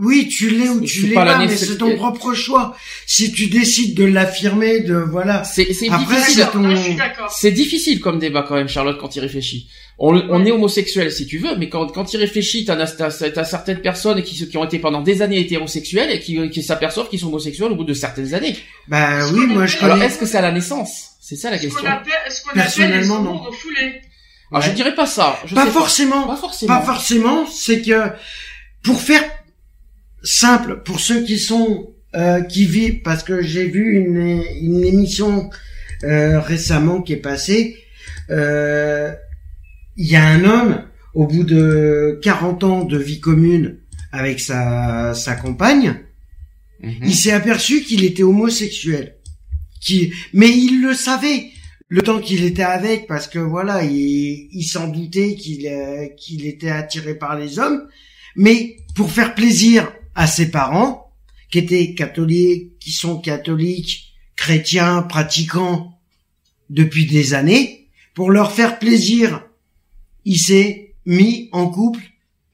Oui, 0.00 0.28
tu 0.28 0.50
l'es 0.50 0.68
ou 0.68 0.80
tu 0.80 1.06
l'es 1.08 1.14
pas 1.14 1.38
mais 1.38 1.48
c'est 1.56 1.76
ton 1.78 1.96
propre 1.96 2.32
choix. 2.34 2.76
Si 3.06 3.32
tu 3.32 3.46
décides 3.48 3.94
de 3.96 4.04
l'affirmer, 4.04 4.80
de 4.80 4.94
voilà. 4.94 5.44
C'est 5.44 5.72
c'est 5.72 5.88
Après, 5.90 6.14
difficile. 6.16 6.44
c'est 6.44 6.52
ton- 6.52 6.94
d'accord. 6.96 7.30
C'est 7.30 7.50
difficile 7.52 8.00
comme 8.00 8.18
débat 8.18 8.44
quand 8.46 8.54
même, 8.54 8.68
Charlotte, 8.68 8.98
quand 9.00 9.16
il 9.16 9.20
réfléchit. 9.20 9.68
On, 10.00 10.14
on 10.30 10.44
est 10.44 10.52
homosexuel 10.52 11.10
si 11.10 11.26
tu 11.26 11.38
veux, 11.38 11.56
mais 11.56 11.68
quand, 11.68 11.88
quand 11.88 12.12
il 12.14 12.18
réfléchit, 12.18 12.64
t'as, 12.64 12.76
t'as, 12.86 13.10
t'as 13.10 13.44
certaines 13.44 13.80
personnes 13.80 14.22
qui, 14.22 14.48
qui 14.48 14.56
ont 14.56 14.64
été 14.64 14.78
pendant 14.78 15.00
des 15.02 15.22
années 15.22 15.40
hétérosexuelles 15.40 16.10
et 16.12 16.20
qui, 16.20 16.48
qui 16.50 16.62
s'aperçoivent 16.62 17.08
qu'ils 17.08 17.18
sont 17.18 17.26
homosexuels 17.26 17.72
au 17.72 17.74
bout 17.74 17.82
de 17.84 17.94
certaines 17.94 18.32
années. 18.32 18.56
Bah 18.86 19.28
oui, 19.32 19.46
moi 19.46 19.66
je 19.66 19.74
appelle- 19.76 19.84
Alors 19.86 19.96
connais. 19.96 20.06
est-ce 20.08 20.18
que 20.18 20.26
c'est 20.26 20.36
à 20.38 20.42
la 20.42 20.52
naissance? 20.52 21.06
C'est 21.20 21.34
ça 21.34 21.50
la 21.50 21.58
question. 21.58 21.80
ce 21.80 21.84
qu'on 21.84 21.90
appelle 21.90 22.12
les 22.54 22.60
Personnellement, 22.62 23.20
non. 23.22 23.38
refoulés. 23.38 24.00
Alors 24.52 24.62
je 24.62 24.68
Ouais. 24.68 24.74
dirais 24.76 24.94
pas 24.94 25.06
ça. 25.06 25.38
Je 25.44 25.54
Pas 25.56 25.64
sais 25.66 25.72
forcément. 25.72 26.22
Pas 26.28 26.36
forcément. 26.36 26.78
Pas 26.78 26.84
forcément, 26.86 27.46
c'est 27.52 27.82
que 27.82 28.10
pour 28.84 29.00
faire 29.02 29.22
simple, 30.28 30.82
pour 30.84 31.00
ceux 31.00 31.24
qui 31.24 31.38
sont 31.38 31.92
euh, 32.14 32.40
qui 32.42 32.64
vivent, 32.66 33.02
parce 33.02 33.22
que 33.22 33.42
j'ai 33.42 33.66
vu 33.66 33.96
une, 33.96 34.42
une 34.60 34.84
émission 34.84 35.50
euh, 36.04 36.40
récemment 36.40 37.02
qui 37.02 37.12
est 37.14 37.16
passée, 37.16 37.76
euh, 38.30 39.12
il 39.96 40.06
y 40.06 40.16
a 40.16 40.24
un 40.26 40.44
homme 40.44 40.82
au 41.14 41.26
bout 41.26 41.44
de 41.44 42.18
40 42.22 42.64
ans 42.64 42.84
de 42.84 42.98
vie 42.98 43.20
commune 43.20 43.78
avec 44.12 44.40
sa, 44.40 45.14
sa 45.14 45.34
compagne, 45.34 45.96
Mhm. 46.82 46.92
il 47.02 47.14
s'est 47.14 47.32
aperçu 47.32 47.82
qu'il 47.82 48.04
était 48.04 48.22
homosexuel. 48.22 49.16
Qui, 49.80 50.12
mais 50.32 50.48
il 50.48 50.82
le 50.82 50.94
savait 50.94 51.46
le 51.88 52.02
temps 52.02 52.20
qu'il 52.20 52.44
était 52.44 52.62
avec, 52.62 53.06
parce 53.06 53.28
que 53.28 53.38
voilà, 53.38 53.84
il, 53.84 54.48
il 54.52 54.64
s'en 54.64 54.88
doutait 54.88 55.34
qu'il 55.34 55.66
euh, 55.66 56.06
qu'il 56.16 56.46
était 56.46 56.70
attiré 56.70 57.14
par 57.14 57.38
les 57.38 57.58
hommes, 57.58 57.82
mais 58.36 58.76
pour 58.94 59.10
faire 59.10 59.34
plaisir 59.34 59.92
à 60.18 60.26
ses 60.26 60.50
parents, 60.50 61.12
qui 61.50 61.58
étaient 61.58 61.94
catholiques, 61.94 62.78
qui 62.80 62.90
sont 62.92 63.20
catholiques, 63.20 64.14
chrétiens, 64.34 65.02
pratiquants 65.02 65.98
depuis 66.70 67.06
des 67.06 67.34
années, 67.34 67.88
pour 68.14 68.30
leur 68.32 68.50
faire 68.52 68.78
plaisir, 68.80 69.44
il 70.24 70.38
s'est 70.38 70.94
mis 71.06 71.48
en 71.52 71.68
couple 71.70 72.00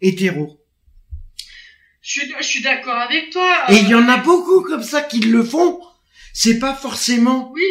hétéro. 0.03 0.61
Je 2.03 2.11
suis, 2.21 2.33
je 2.39 2.45
suis 2.47 2.63
d'accord 2.63 2.97
avec 3.09 3.31
toi. 3.31 3.51
Et 3.71 3.77
il 3.79 3.89
y 3.89 3.95
en 3.95 4.09
a 4.11 4.19
euh, 4.19 4.23
beaucoup 4.23 4.61
comme 4.61 4.83
ça 4.83 5.01
qui 5.01 5.21
le 5.21 5.43
font. 5.43 5.81
C'est 6.35 6.59
pas 6.59 6.75
forcément 6.75 7.51
Oui. 7.55 7.63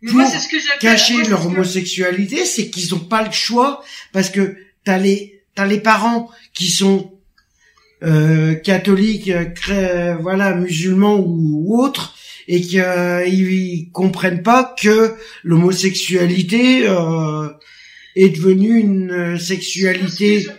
Mais 0.00 0.10
Pour 0.10 0.20
moi, 0.20 0.30
c'est 0.30 0.38
ce 0.38 0.48
que 0.48 0.58
j'appelle. 0.58 0.78
cacher 0.80 1.14
moi, 1.18 1.28
leur 1.28 1.42
que- 1.42 1.46
homosexualité, 1.48 2.46
c'est 2.46 2.70
qu'ils 2.70 2.94
ont 2.94 3.00
pas 3.14 3.22
le 3.22 3.30
choix 3.32 3.84
parce 4.14 4.30
que 4.30 4.56
t'as 4.84 4.96
les 4.96 5.42
t'as 5.54 5.66
les 5.66 5.80
parents 5.80 6.30
qui 6.54 6.70
sont 6.70 7.19
euh, 8.02 8.54
catholiques, 8.54 9.28
euh, 9.30 9.44
cré- 9.44 10.14
voilà 10.20 10.54
musulmans 10.54 11.16
ou, 11.18 11.64
ou 11.66 11.82
autres 11.82 12.14
et 12.48 12.60
qui 12.60 12.80
euh, 12.80 13.24
comprennent 13.92 14.42
pas 14.42 14.74
que 14.80 15.14
l'homosexualité 15.44 16.88
euh, 16.88 17.48
est 18.16 18.30
devenue 18.30 18.78
une 18.78 19.10
euh, 19.12 19.38
sexualité 19.38 20.40
Je 20.40 20.50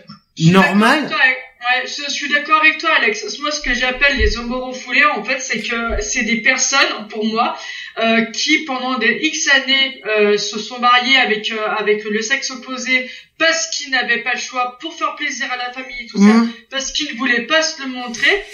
je 0.46 0.50
normale. 0.52 1.08
toi, 1.08 1.18
Ouais, 1.18 1.86
je, 1.86 2.02
je 2.08 2.10
suis 2.10 2.28
d'accord 2.28 2.60
avec 2.60 2.78
toi, 2.78 2.90
Alex. 3.00 3.38
Moi, 3.40 3.52
ce 3.52 3.60
que 3.60 3.72
j'appelle 3.72 4.16
les 4.18 4.36
homorofoulés, 4.36 5.04
en 5.04 5.22
fait, 5.22 5.38
c'est 5.38 5.60
que 5.60 6.00
c'est 6.00 6.24
des 6.24 6.38
personnes, 6.42 7.06
pour 7.08 7.24
moi, 7.24 7.56
euh, 7.98 8.22
qui 8.26 8.64
pendant 8.64 8.98
des 8.98 9.18
X 9.22 9.48
années 9.48 10.02
euh, 10.06 10.36
se 10.38 10.58
sont 10.58 10.78
mariées 10.80 11.16
avec 11.18 11.50
euh, 11.52 11.66
avec 11.76 12.04
le 12.04 12.22
sexe 12.22 12.50
opposé 12.50 13.10
parce 13.38 13.66
qu'ils 13.68 13.90
n'avaient 13.90 14.22
pas 14.22 14.34
le 14.34 14.38
choix 14.40 14.78
pour 14.80 14.94
faire 14.94 15.14
plaisir 15.16 15.50
à 15.52 15.56
la 15.56 15.72
famille 15.72 16.02
et 16.02 16.06
tout 16.06 16.18
ça, 16.18 16.32
Mhm. 16.32 16.52
parce 16.70 16.92
qu'ils 16.92 17.12
ne 17.12 17.18
voulaient 17.18 17.46
pas 17.46 17.62
se 17.62 17.82
le 17.82 17.88
montrer. 17.88 18.44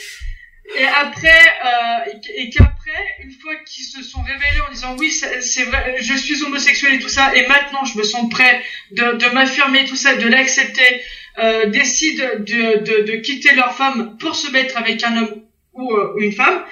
Et 0.79 0.85
après, 0.85 1.43
euh, 1.65 2.13
et- 2.37 2.51
qu'après, 2.51 3.01
une 3.25 3.33
fois 3.33 3.55
qu'ils 3.67 3.85
se 3.85 4.03
sont 4.03 4.21
révélés 4.23 4.61
en 4.69 4.71
disant 4.71 4.97
oui, 4.99 5.11
c'est 5.11 5.63
vrai, 5.65 5.97
je 6.01 6.15
suis 6.15 6.43
homosexuel 6.45 6.95
et 6.95 6.99
tout 6.99 7.09
ça, 7.09 7.35
et 7.35 7.47
maintenant 7.47 7.85
je 7.87 7.97
me 7.97 8.03
sens 8.03 8.29
prêt 8.29 8.63
de, 8.91 9.13
de 9.13 9.27
m'affirmer 9.31 9.87
tout 9.87 9.97
ça, 9.97 10.15
de 10.17 10.29
l'accepter, 10.29 11.01
euh, 11.39 11.67
décident 11.67 12.29
de, 12.41 12.79
de, 12.85 13.03
de 13.11 13.17
quitter 13.17 13.55
leur 13.55 13.75
femme 13.75 14.19
pour 14.19 14.35
se 14.35 14.51
mettre 14.51 14.77
avec 14.77 15.03
un 15.05 15.17
homme 15.17 15.43
ou 15.73 15.97
une 16.19 16.33
femme. 16.33 16.65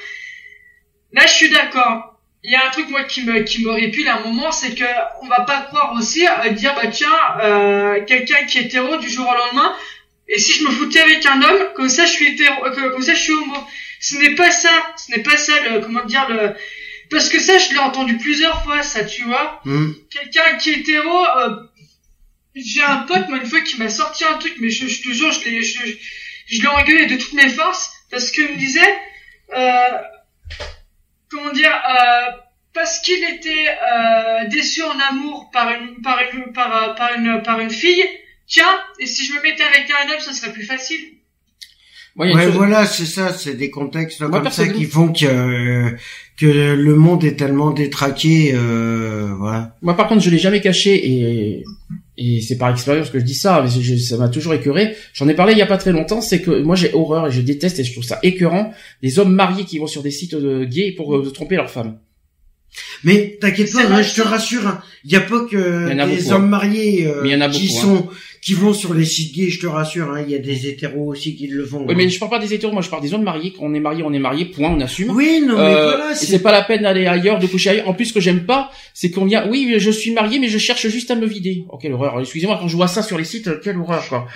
Là, 1.12 1.22
je 1.26 1.32
suis 1.32 1.50
d'accord. 1.50 2.15
Il 2.46 2.52
y 2.52 2.54
a 2.54 2.64
un 2.64 2.70
truc 2.70 2.88
moi 2.90 3.02
qui 3.02 3.24
me 3.24 3.40
qui 3.40 3.64
me 3.64 3.72
répule 3.72 4.06
à 4.06 4.18
un 4.18 4.20
moment, 4.20 4.52
c'est 4.52 4.72
que 4.76 4.84
on 5.20 5.26
va 5.26 5.40
pas 5.40 5.62
croire 5.62 5.92
aussi 5.98 6.24
à 6.24 6.48
dire 6.50 6.76
bah 6.76 6.86
tiens, 6.86 7.10
euh, 7.42 8.04
quelqu'un 8.06 8.44
qui 8.44 8.58
est 8.58 8.66
hétéro 8.66 8.98
du 8.98 9.10
jour 9.10 9.28
au 9.28 9.34
lendemain. 9.34 9.74
Et 10.28 10.38
si 10.38 10.52
je 10.52 10.64
me 10.64 10.70
foutais 10.70 11.00
avec 11.00 11.26
un 11.26 11.42
homme, 11.42 11.72
comme 11.74 11.88
ça 11.88 12.06
je 12.06 12.12
suis 12.12 12.28
hétéro, 12.28 12.64
euh, 12.64 12.90
comme 12.90 13.02
ça 13.02 13.14
je 13.14 13.20
suis 13.20 13.32
homo. 13.32 13.56
Ce 14.00 14.16
n'est 14.18 14.36
pas 14.36 14.52
ça, 14.52 14.70
ce 14.96 15.10
n'est 15.10 15.24
pas 15.24 15.36
ça 15.36 15.54
le 15.68 15.80
comment 15.80 16.04
dire 16.04 16.28
le 16.28 16.54
parce 17.10 17.28
que 17.28 17.40
ça 17.40 17.58
je 17.58 17.72
l'ai 17.72 17.80
entendu 17.80 18.16
plusieurs 18.16 18.62
fois 18.62 18.80
ça 18.84 19.04
tu 19.04 19.24
vois. 19.24 19.60
Mhm. 19.64 19.96
Quelqu'un 20.08 20.56
qui 20.58 20.70
est 20.70 20.78
hétéro 20.78 21.26
euh, 21.38 21.56
j'ai 22.54 22.82
un 22.82 22.98
pote 22.98 23.28
moi 23.28 23.38
une 23.38 23.46
fois 23.46 23.60
qui 23.62 23.76
m'a 23.76 23.88
sorti 23.88 24.22
un 24.22 24.38
truc 24.38 24.54
mais 24.60 24.70
je, 24.70 24.86
je 24.86 25.02
te 25.02 25.08
jure 25.08 25.32
je 25.32 25.44
l'ai 25.46 25.62
je, 25.62 25.84
je, 25.84 25.94
je 26.46 26.62
l'ai 26.62 26.68
engueulé 26.68 27.06
de 27.06 27.16
toutes 27.16 27.32
mes 27.32 27.48
forces 27.48 27.90
parce 28.08 28.30
qu'il 28.30 28.48
me 28.48 28.56
disait 28.56 28.98
euh, 29.56 29.88
comment 31.36 31.52
dire 31.52 31.70
euh, 31.72 32.30
parce 32.72 32.98
qu'il 33.00 33.22
était 33.24 33.68
euh, 33.68 34.48
déçu 34.48 34.82
en 34.82 34.98
amour 35.10 35.50
par 35.52 35.68
une 35.70 36.00
par 36.02 36.18
une 36.32 36.52
par, 36.52 36.70
euh, 36.82 36.94
par 36.94 37.14
une 37.16 37.42
par 37.42 37.60
une 37.60 37.70
fille 37.70 38.04
tiens 38.46 38.74
et 39.00 39.06
si 39.06 39.24
je 39.26 39.32
me 39.34 39.42
mettais 39.42 39.62
avec 39.64 39.86
un 39.90 40.12
homme 40.12 40.20
ça 40.20 40.32
serait 40.32 40.52
plus 40.52 40.64
facile 40.64 41.00
Ouais, 42.18 42.32
chose- 42.32 42.54
voilà, 42.54 42.86
c'est 42.86 43.04
ça, 43.04 43.34
c'est 43.34 43.52
des 43.56 43.68
contextes 43.70 44.22
Moi, 44.22 44.40
comme 44.40 44.50
ça 44.50 44.66
qui 44.68 44.86
font 44.86 45.12
que 45.12 45.94
que 46.40 46.46
le 46.74 46.94
monde 46.96 47.22
est 47.24 47.36
tellement 47.36 47.72
détraqué, 47.72 48.52
euh, 48.54 49.34
voilà. 49.38 49.76
Moi, 49.82 49.94
par 49.94 50.08
contre, 50.08 50.22
je 50.22 50.30
l'ai 50.30 50.38
jamais 50.38 50.62
caché 50.62 50.92
et 51.12 51.62
et 52.18 52.40
c'est 52.40 52.56
par 52.56 52.70
expérience 52.70 53.10
que 53.10 53.18
je 53.18 53.24
dis 53.24 53.34
ça, 53.34 53.62
mais 53.62 53.70
je- 53.82 53.96
ça 53.96 54.16
m'a 54.16 54.28
toujours 54.28 54.54
écœuré. 54.54 54.96
J'en 55.12 55.28
ai 55.28 55.34
parlé 55.34 55.52
il 55.52 55.58
y 55.58 55.62
a 55.62 55.66
pas 55.66 55.76
très 55.78 55.92
longtemps, 55.92 56.20
c'est 56.20 56.40
que 56.42 56.62
moi 56.62 56.76
j'ai 56.76 56.92
horreur 56.94 57.26
et 57.28 57.30
je 57.30 57.40
déteste 57.40 57.78
et 57.78 57.84
je 57.84 57.92
trouve 57.92 58.04
ça 58.04 58.18
écœurant 58.22 58.72
des 59.02 59.18
hommes 59.18 59.34
mariés 59.34 59.64
qui 59.64 59.78
vont 59.78 59.86
sur 59.86 60.02
des 60.02 60.10
sites 60.10 60.34
de 60.34 60.64
gays 60.64 60.92
pour 60.92 61.14
euh, 61.16 61.30
tromper 61.30 61.56
leur 61.56 61.70
femme. 61.70 61.98
Mais 63.04 63.38
t'inquiète 63.40 63.72
pas, 63.72 63.86
hein, 63.90 64.02
je 64.02 64.14
te 64.14 64.20
rassure, 64.20 64.80
il 65.04 65.12
y 65.12 65.16
a 65.16 65.20
pas 65.20 65.46
que 65.50 65.86
Il 65.90 65.92
y 65.92 65.94
en 65.94 65.98
a 66.04 66.06
des 66.06 66.16
beaucoup, 66.16 66.32
hommes 66.32 66.44
hein. 66.44 66.48
mariés 66.48 67.06
euh, 67.06 67.20
Mais 67.22 67.30
il 67.30 67.32
y 67.32 67.36
en 67.36 67.40
a 67.40 67.48
qui 67.48 67.68
hein. 67.78 68.06
Qui 68.46 68.54
vont 68.54 68.72
sur 68.72 68.94
les 68.94 69.04
sites 69.04 69.34
gays, 69.34 69.50
je 69.50 69.58
te 69.58 69.66
rassure, 69.66 70.08
hein, 70.12 70.22
il 70.24 70.30
y 70.30 70.36
a 70.36 70.38
des 70.38 70.68
hétéros 70.68 71.10
aussi 71.10 71.34
qui 71.34 71.48
le 71.48 71.66
font. 71.66 71.84
Oui, 71.88 71.94
mais 71.96 72.08
je 72.08 72.16
parle 72.20 72.30
pas 72.30 72.38
des 72.38 72.54
hétéros, 72.54 72.72
moi 72.72 72.80
je 72.80 72.88
parle 72.88 73.02
des 73.02 73.12
hommes 73.12 73.24
mariés. 73.24 73.52
Quand 73.52 73.64
on 73.64 73.74
est 73.74 73.80
marié, 73.80 74.04
on 74.04 74.12
est 74.12 74.20
marié, 74.20 74.44
point, 74.44 74.70
on 74.70 74.80
assume. 74.80 75.10
Oui, 75.10 75.40
non, 75.44 75.56
mais 75.56 75.62
Euh, 75.74 75.96
voilà, 75.96 76.14
c'est 76.14 76.38
pas 76.38 76.52
la 76.52 76.62
peine 76.62 76.82
d'aller 76.82 77.06
ailleurs, 77.08 77.40
de 77.40 77.46
coucher 77.48 77.70
ailleurs. 77.70 77.88
En 77.88 77.94
plus, 77.94 78.04
ce 78.06 78.12
que 78.12 78.20
j'aime 78.20 78.44
pas, 78.46 78.70
c'est 78.94 79.10
qu'on 79.10 79.24
vient, 79.24 79.48
oui, 79.50 79.74
je 79.78 79.90
suis 79.90 80.12
marié, 80.12 80.38
mais 80.38 80.46
je 80.48 80.58
cherche 80.58 80.86
juste 80.86 81.10
à 81.10 81.16
me 81.16 81.26
vider. 81.26 81.64
Oh, 81.70 81.76
quelle 81.76 81.92
horreur. 81.92 82.20
Excusez-moi, 82.20 82.56
quand 82.60 82.68
je 82.68 82.76
vois 82.76 82.86
ça 82.86 83.02
sur 83.02 83.18
les 83.18 83.24
sites, 83.24 83.50
quelle 83.62 83.78
horreur, 83.78 84.08
quoi. 84.08 84.28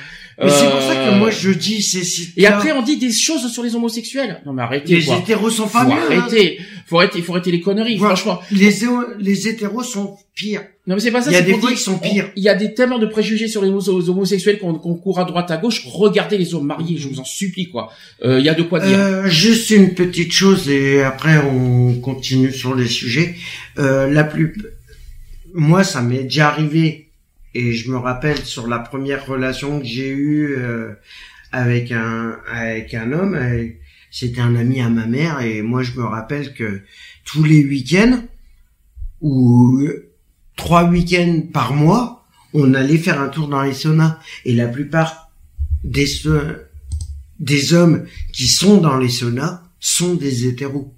Mais 0.43 0.49
c'est 0.49 0.71
pour 0.71 0.81
ça 0.81 0.93
Euh, 0.93 1.13
que 1.13 1.19
moi 1.19 1.31
je 1.31 1.51
dis 1.51 1.83
ces 1.83 2.03
sites. 2.03 2.33
Et 2.37 2.47
après, 2.47 2.73
on 2.73 2.83
dit 2.83 2.97
des 2.97 3.13
choses 3.13 3.53
sur 3.53 3.63
les 3.63 3.77
homosexuels. 3.77 4.41
Non, 4.47 4.55
mais 4.55 4.63
arrêtez, 4.63 4.97
les 4.97 5.05
quoi. 5.05 5.19
hétéros 5.19 5.51
sont 5.51 5.69
pas 5.69 5.85
Faut 5.85 5.89
mieux. 5.91 5.95
hein. 6.11 6.27
Faut 6.87 6.99
arrêter, 6.99 7.23
faut 7.23 7.33
arrêter 7.35 7.53
les 7.53 7.61
conneries, 7.61 7.97
Voilà. 7.99 8.17
franchement. 8.17 8.41
Les, 8.51 8.71
les 9.21 9.49
hétéros 9.49 9.83
sont 9.85 10.17
pires. 10.35 10.63
Non, 10.91 10.97
mais 10.97 11.01
c'est 11.03 11.13
pas 11.13 11.23
ça. 11.23 11.31
Il 11.31 11.35
y 11.35 11.37
a 11.37 11.43
des 11.43 11.55
fois 11.55 11.71
qui 11.71 11.77
sont 11.77 12.01
pires. 12.01 12.33
Il 12.35 12.43
y 12.43 12.49
a 12.49 12.57
des 12.57 12.75
tellement 12.75 12.99
de 12.99 13.07
préjugés 13.07 13.47
sur 13.47 13.63
les 13.63 13.71
homosexuels 13.71 14.59
qu'on 14.59 14.75
qu'on 14.75 14.97
court 14.97 15.21
à 15.21 15.25
droite 15.25 15.49
à 15.53 15.57
gauche. 15.57 15.87
Regardez 15.87 16.37
les 16.37 16.53
hommes 16.53 16.67
mariés, 16.67 16.97
je 16.99 17.07
vous 17.09 17.21
en 17.21 17.25
supplie, 17.25 17.71
quoi. 17.71 17.93
Euh, 18.25 18.41
Il 18.41 18.45
y 18.45 18.49
a 18.49 18.55
de 18.55 18.65
quoi 18.65 18.81
dire. 18.81 18.99
Euh, 18.99 19.29
juste 19.29 19.71
une 19.71 19.95
petite 19.95 20.33
chose 20.33 20.69
et 20.69 21.05
après 21.05 21.39
on 21.39 21.95
continue 22.01 22.51
sur 22.51 22.75
les 22.75 22.89
sujets. 22.89 23.37
Euh, 23.79 24.11
la 24.11 24.25
plus, 24.25 24.53
moi 25.55 25.85
ça 25.85 26.03
m'est 26.03 26.25
déjà 26.25 26.49
arrivé 26.49 27.11
et 27.55 27.73
je 27.73 27.89
me 27.93 27.97
rappelle 27.97 28.39
sur 28.45 28.67
la 28.67 28.81
première 28.81 29.25
relation 29.27 29.79
que 29.79 29.87
j'ai 29.87 30.09
eue 30.09 30.57
euh, 30.59 30.91
avec 31.53 31.93
un 31.93 32.37
avec 32.53 32.95
un 32.95 33.13
homme. 33.13 33.35
euh, 33.37 33.69
C'était 34.11 34.41
un 34.41 34.57
ami 34.57 34.81
à 34.81 34.89
ma 34.89 35.07
mère 35.07 35.41
et 35.41 35.63
moi 35.63 35.85
je 35.85 35.93
me 35.93 36.03
rappelle 36.05 36.53
que 36.53 36.81
tous 37.25 37.45
les 37.45 37.65
week-ends 37.65 38.19
ou 39.21 39.81
trois 40.61 40.85
week-ends 40.85 41.43
par 41.53 41.73
mois, 41.75 42.25
on 42.55 42.75
allait 42.75 42.99
faire 42.99 43.21
un 43.21 43.29
tour 43.29 43.49
dans 43.49 43.63
les 43.63 43.73
saunas 43.75 44.19
et 44.45 44.53
la 44.53 44.69
plupart 44.69 45.31
des 45.85 46.07
des 47.39 47.73
hommes 47.75 48.05
qui 48.33 48.47
sont 48.49 48.77
dans 48.79 48.99
les 48.99 49.09
saunas 49.09 49.63
sont 49.81 50.15
des 50.15 50.47
hétéros. 50.47 50.93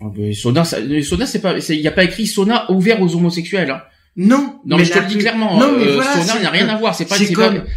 Ah, 0.00 0.06
ben, 0.14 0.24
les 0.28 0.34
saunas, 0.34 0.64
saunas, 1.02 1.26
c'est 1.26 1.40
pas, 1.40 1.54
il 1.58 1.80
n'y 1.80 1.86
a 1.86 1.92
pas 1.92 2.04
écrit 2.04 2.26
sauna 2.26 2.70
ouvert 2.70 3.00
aux 3.02 3.14
homosexuels. 3.14 3.70
Hein. 3.70 3.82
Non, 4.16 4.58
Non, 4.66 4.76
mais, 4.78 4.84
je 4.84 4.92
te 4.92 4.98
le 4.98 5.06
dis 5.06 5.18
clairement. 5.18 5.58
Non, 5.58 5.76
mais 5.78 5.86
euh, 5.86 5.94
voilà, 5.94 6.22
sauna 6.24 6.42
n'a 6.42 6.50
rien 6.50 6.68
à 6.68 6.76
voir. 6.78 6.94
C'est 6.94 7.04
pas, 7.04 7.16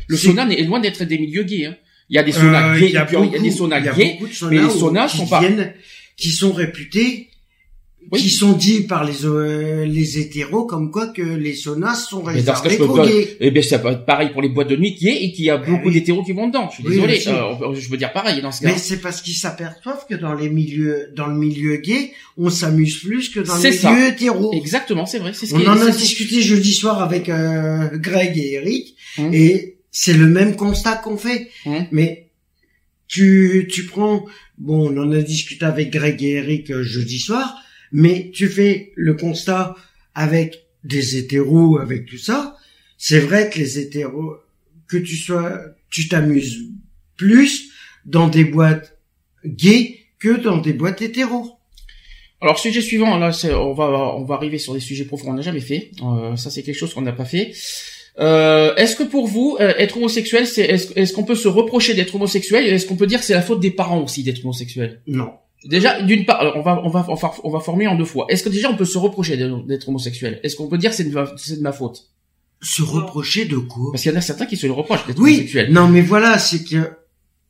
le 0.07 0.17
sauna 0.17 0.49
est 0.49 0.63
loin 0.63 0.79
d'être 0.79 1.03
des 1.03 1.17
milieux 1.19 1.43
gays. 1.43 1.65
Hein. 1.67 1.75
Il 2.09 2.15
y 2.15 2.19
a 2.19 2.23
des 2.23 2.31
saunas 2.31 2.73
Euh, 2.73 2.79
gays, 2.79 2.87
il 2.87 2.93
y 2.93 2.97
a 2.97 3.03
et 3.03 3.05
puis 3.05 3.17
il 3.25 3.31
y 3.31 3.35
a 3.35 3.39
des 3.39 3.51
saunas 3.51 3.81
gays, 3.81 4.19
de 4.21 4.47
mais 4.49 4.55
les 4.61 4.69
saunas 4.69 4.69
saunas 4.69 5.07
qui 5.09 5.17
sont 5.17 5.27
pas. 5.27 5.39
viennent- 5.41 5.73
qui 6.17 6.31
sont 6.31 6.53
réputés, 6.53 7.29
Oui. 8.11 8.21
qui 8.21 8.29
sont 8.29 8.53
dits 8.53 8.81
par 8.81 9.03
les 9.03 9.25
euh, 9.25 9.85
les 9.85 10.19
hétéros 10.19 10.65
comme 10.65 10.91
quoi 10.91 11.07
que 11.07 11.21
les 11.21 11.55
saunas 11.55 11.95
sont 11.95 12.21
réservés 12.21 12.77
pas- 12.77 13.05
gays. 13.07 13.37
Eh 13.39 13.51
bien, 13.51 13.61
ça 13.61 13.79
peut 13.79 13.89
être 13.89 14.05
pareil 14.05 14.29
pour 14.31 14.41
les 14.41 14.49
boîtes 14.49 14.69
de 14.69 14.75
nuit 14.75 14.95
qui 14.95 15.07
est 15.07 15.23
et 15.23 15.31
qu'il 15.31 15.45
y 15.45 15.49
a 15.49 15.57
beaucoup 15.57 15.87
oui. 15.87 15.93
d'hétéros 15.93 16.23
qui 16.23 16.33
vont 16.33 16.47
dedans. 16.47 16.69
Je 16.69 16.75
suis 16.75 16.83
Oui, 16.87 16.95
désolé. 16.95 17.23
Euh, 17.27 17.73
je 17.73 17.89
veux 17.89 17.97
dire 17.97 18.13
pareil 18.13 18.41
dans 18.41 18.51
ce 18.51 18.61
cas. 18.61 18.67
Mais 18.71 18.77
c'est 18.77 19.01
parce 19.01 19.21
qu'ils 19.21 19.33
s'aperçoivent 19.35 20.05
que 20.09 20.15
dans 20.15 20.33
les 20.35 20.49
milieux, 20.49 21.11
dans 21.15 21.27
le 21.27 21.35
milieu 21.35 21.77
gay, 21.77 22.11
on 22.37 22.49
s'amuse 22.49 22.97
plus 22.99 23.29
que 23.29 23.39
dans 23.39 23.55
le 23.55 23.69
milieu 23.93 24.07
hétéro. 24.09 24.53
Exactement, 24.53 25.05
c'est 25.05 25.19
vrai. 25.19 25.31
C'est 25.33 25.45
ce 25.47 25.55
On 25.55 25.65
en 25.67 25.79
a 25.81 25.89
discuté 25.91 26.41
jeudi 26.41 26.73
soir 26.73 27.01
avec 27.01 27.29
euh, 27.29 27.89
Greg 27.97 28.37
et 28.37 28.53
Eric, 28.53 28.95
Hum. 29.17 29.33
et 29.33 29.77
c'est 29.91 30.13
le 30.13 30.27
même 30.27 30.55
constat 30.57 30.95
qu'on 30.97 31.15
fait. 31.17 31.49
Hum. 31.65 31.85
Mais 31.91 32.27
tu 33.07 33.67
tu 33.71 33.85
prends, 33.85 34.25
bon, 34.57 34.91
on 34.91 34.97
en 35.01 35.11
a 35.11 35.19
discuté 35.21 35.65
avec 35.65 35.91
Greg 35.91 36.21
et 36.23 36.31
Eric 36.31 36.71
euh, 36.71 36.83
jeudi 36.83 37.19
soir, 37.19 37.55
mais 37.95 38.29
tu 38.33 38.49
fais 38.49 38.91
le 38.95 39.13
constat 39.13 39.73
avec 40.15 40.65
des 40.83 41.15
hétéros, 41.15 41.79
avec 41.79 42.05
tout 42.05 42.17
ça. 42.17 42.57
C'est 42.97 43.21
vrai 43.21 43.49
que 43.49 43.57
les 43.57 43.79
hétéros, 43.79 44.35
que 44.89 44.97
tu 44.97 45.15
sois, 45.15 45.61
tu 45.89 46.09
t'amuses 46.09 46.57
plus 47.15 47.71
dans 48.05 48.27
des 48.27 48.43
boîtes 48.43 48.97
gays 49.45 49.99
que 50.19 50.37
dans 50.37 50.57
des 50.57 50.73
boîtes 50.73 51.01
hétéros. 51.01 51.57
Alors 52.41 52.59
sujet 52.59 52.81
suivant, 52.81 53.17
là, 53.17 53.31
on 53.53 53.73
va 53.73 53.85
on 54.17 54.25
va 54.25 54.35
arriver 54.35 54.57
sur 54.57 54.73
des 54.73 54.81
sujets 54.81 55.05
profonds 55.05 55.27
qu'on 55.27 55.33
n'a 55.35 55.41
jamais 55.41 55.61
fait. 55.61 55.91
Euh, 56.03 56.35
ça 56.35 56.49
c'est 56.49 56.63
quelque 56.63 56.77
chose 56.77 56.93
qu'on 56.93 57.01
n'a 57.01 57.13
pas 57.13 57.23
fait. 57.23 57.53
Euh, 58.19 58.75
est-ce 58.75 58.97
que 58.97 59.03
pour 59.03 59.25
vous, 59.25 59.55
euh, 59.61 59.73
être 59.77 59.95
homosexuel, 59.95 60.47
c'est 60.47 60.65
est-ce, 60.65 60.99
est-ce 60.99 61.13
qu'on 61.13 61.23
peut 61.23 61.35
se 61.35 61.47
reprocher 61.47 61.93
d'être 61.93 62.13
homosexuel? 62.13 62.67
Et 62.67 62.71
est-ce 62.71 62.87
qu'on 62.87 62.97
peut 62.97 63.07
dire 63.07 63.19
que 63.19 63.25
c'est 63.25 63.33
la 63.33 63.41
faute 63.41 63.61
des 63.61 63.71
parents 63.71 64.03
aussi 64.03 64.21
d'être 64.21 64.43
homosexuel? 64.43 65.01
Non. 65.07 65.31
Déjà, 65.65 66.01
d'une 66.01 66.25
part, 66.25 66.39
alors, 66.41 66.55
on 66.57 66.61
va 66.61 66.81
on 66.83 66.89
va 66.89 67.05
on 67.09 67.15
va 67.15 67.33
on 67.43 67.49
va 67.49 67.59
former 67.59 67.87
en 67.87 67.95
deux 67.95 68.05
fois. 68.05 68.25
Est-ce 68.29 68.43
que 68.43 68.49
déjà 68.49 68.69
on 68.69 68.75
peut 68.77 68.85
se 68.85 68.97
reprocher 68.97 69.35
d'être 69.37 69.89
homosexuel? 69.89 70.39
Est-ce 70.43 70.55
qu'on 70.55 70.67
peut 70.67 70.77
dire 70.77 70.93
c'est 70.93 71.05
de, 71.05 71.13
ma- 71.13 71.33
c'est 71.37 71.57
de 71.57 71.61
ma 71.61 71.71
faute? 71.71 72.11
Se 72.61 72.81
reprocher 72.83 73.45
de 73.45 73.57
quoi? 73.57 73.91
Parce 73.91 74.03
qu'il 74.03 74.11
y 74.11 74.15
en 74.15 74.17
a 74.17 74.21
certains 74.21 74.45
qui 74.45 74.57
se 74.57 74.67
le 74.67 74.73
reprochent 74.73 75.05
d'être 75.07 75.19
Oui, 75.19 75.33
homosexuel. 75.33 75.71
non, 75.71 75.87
mais 75.87 76.01
voilà, 76.01 76.37
c'est 76.39 76.63
que 76.63 76.91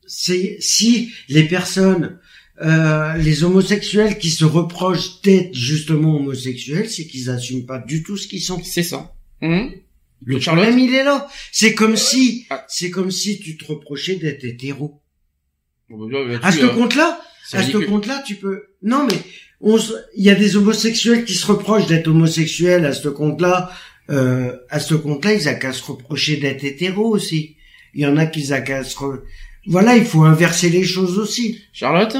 c'est 0.06 0.56
si 0.60 1.10
les 1.28 1.44
personnes, 1.44 2.18
euh, 2.62 3.14
les 3.14 3.44
homosexuels 3.44 4.18
qui 4.18 4.30
se 4.30 4.44
reprochent 4.44 5.20
d'être 5.22 5.54
justement 5.54 6.16
homosexuels, 6.16 6.88
c'est 6.88 7.06
qu'ils 7.06 7.28
assument 7.30 7.66
pas 7.66 7.78
du 7.78 8.02
tout 8.02 8.16
ce 8.16 8.26
qu'ils 8.28 8.42
sont. 8.42 8.60
C'est 8.64 8.82
ça. 8.82 9.14
Hum 9.42 9.70
Le 10.24 10.40
Charlotte 10.40 10.64
problème, 10.64 10.84
il 10.88 10.94
est 10.94 11.04
là. 11.04 11.28
C'est 11.52 11.74
comme 11.74 11.96
si, 11.96 12.46
Ah. 12.50 12.64
c'est 12.68 12.90
comme 12.90 13.10
si 13.10 13.38
tu 13.40 13.56
te 13.58 13.64
reprochais 13.66 14.16
d'être 14.16 14.44
hétéro. 14.44 15.02
Bon, 15.90 16.08
bah, 16.08 16.18
là-dessus, 16.24 16.40
À 16.46 16.52
ce 16.52 16.64
euh, 16.64 16.68
compte-là, 16.70 17.20
à 17.54 17.62
ce 17.62 17.76
compte-là, 17.86 18.22
tu 18.26 18.36
peux. 18.36 18.62
Non, 18.82 19.06
mais 19.08 19.18
on, 19.60 19.78
se- 19.78 19.92
il 20.16 20.24
y 20.24 20.30
a 20.30 20.34
des 20.34 20.56
homosexuels 20.56 21.24
qui 21.24 21.34
se 21.34 21.46
reprochent 21.46 21.86
d'être 21.86 22.08
homosexuels. 22.08 22.84
À 22.84 22.92
ce 22.92 23.08
compte-là, 23.08 23.70
euh, 24.10 24.52
à 24.70 24.80
ce 24.80 24.94
compte-là, 24.94 25.34
ils 25.34 25.48
ont 25.48 25.54
qu'à 25.58 25.72
se 25.72 25.82
reprocher 25.84 26.36
d'être 26.36 26.64
hétéro 26.64 27.04
aussi. 27.06 27.56
Il 27.94 28.02
y 28.02 28.06
en 28.06 28.16
a 28.16 28.26
qui 28.26 28.52
ont 28.52 28.60
qu'à 28.60 28.84
se. 28.84 28.96
re- 28.96 29.20
Voilà, 29.66 29.96
il 29.96 30.04
faut 30.04 30.22
inverser 30.24 30.68
les 30.70 30.84
choses 30.84 31.18
aussi. 31.18 31.60
Charlotte? 31.72 32.16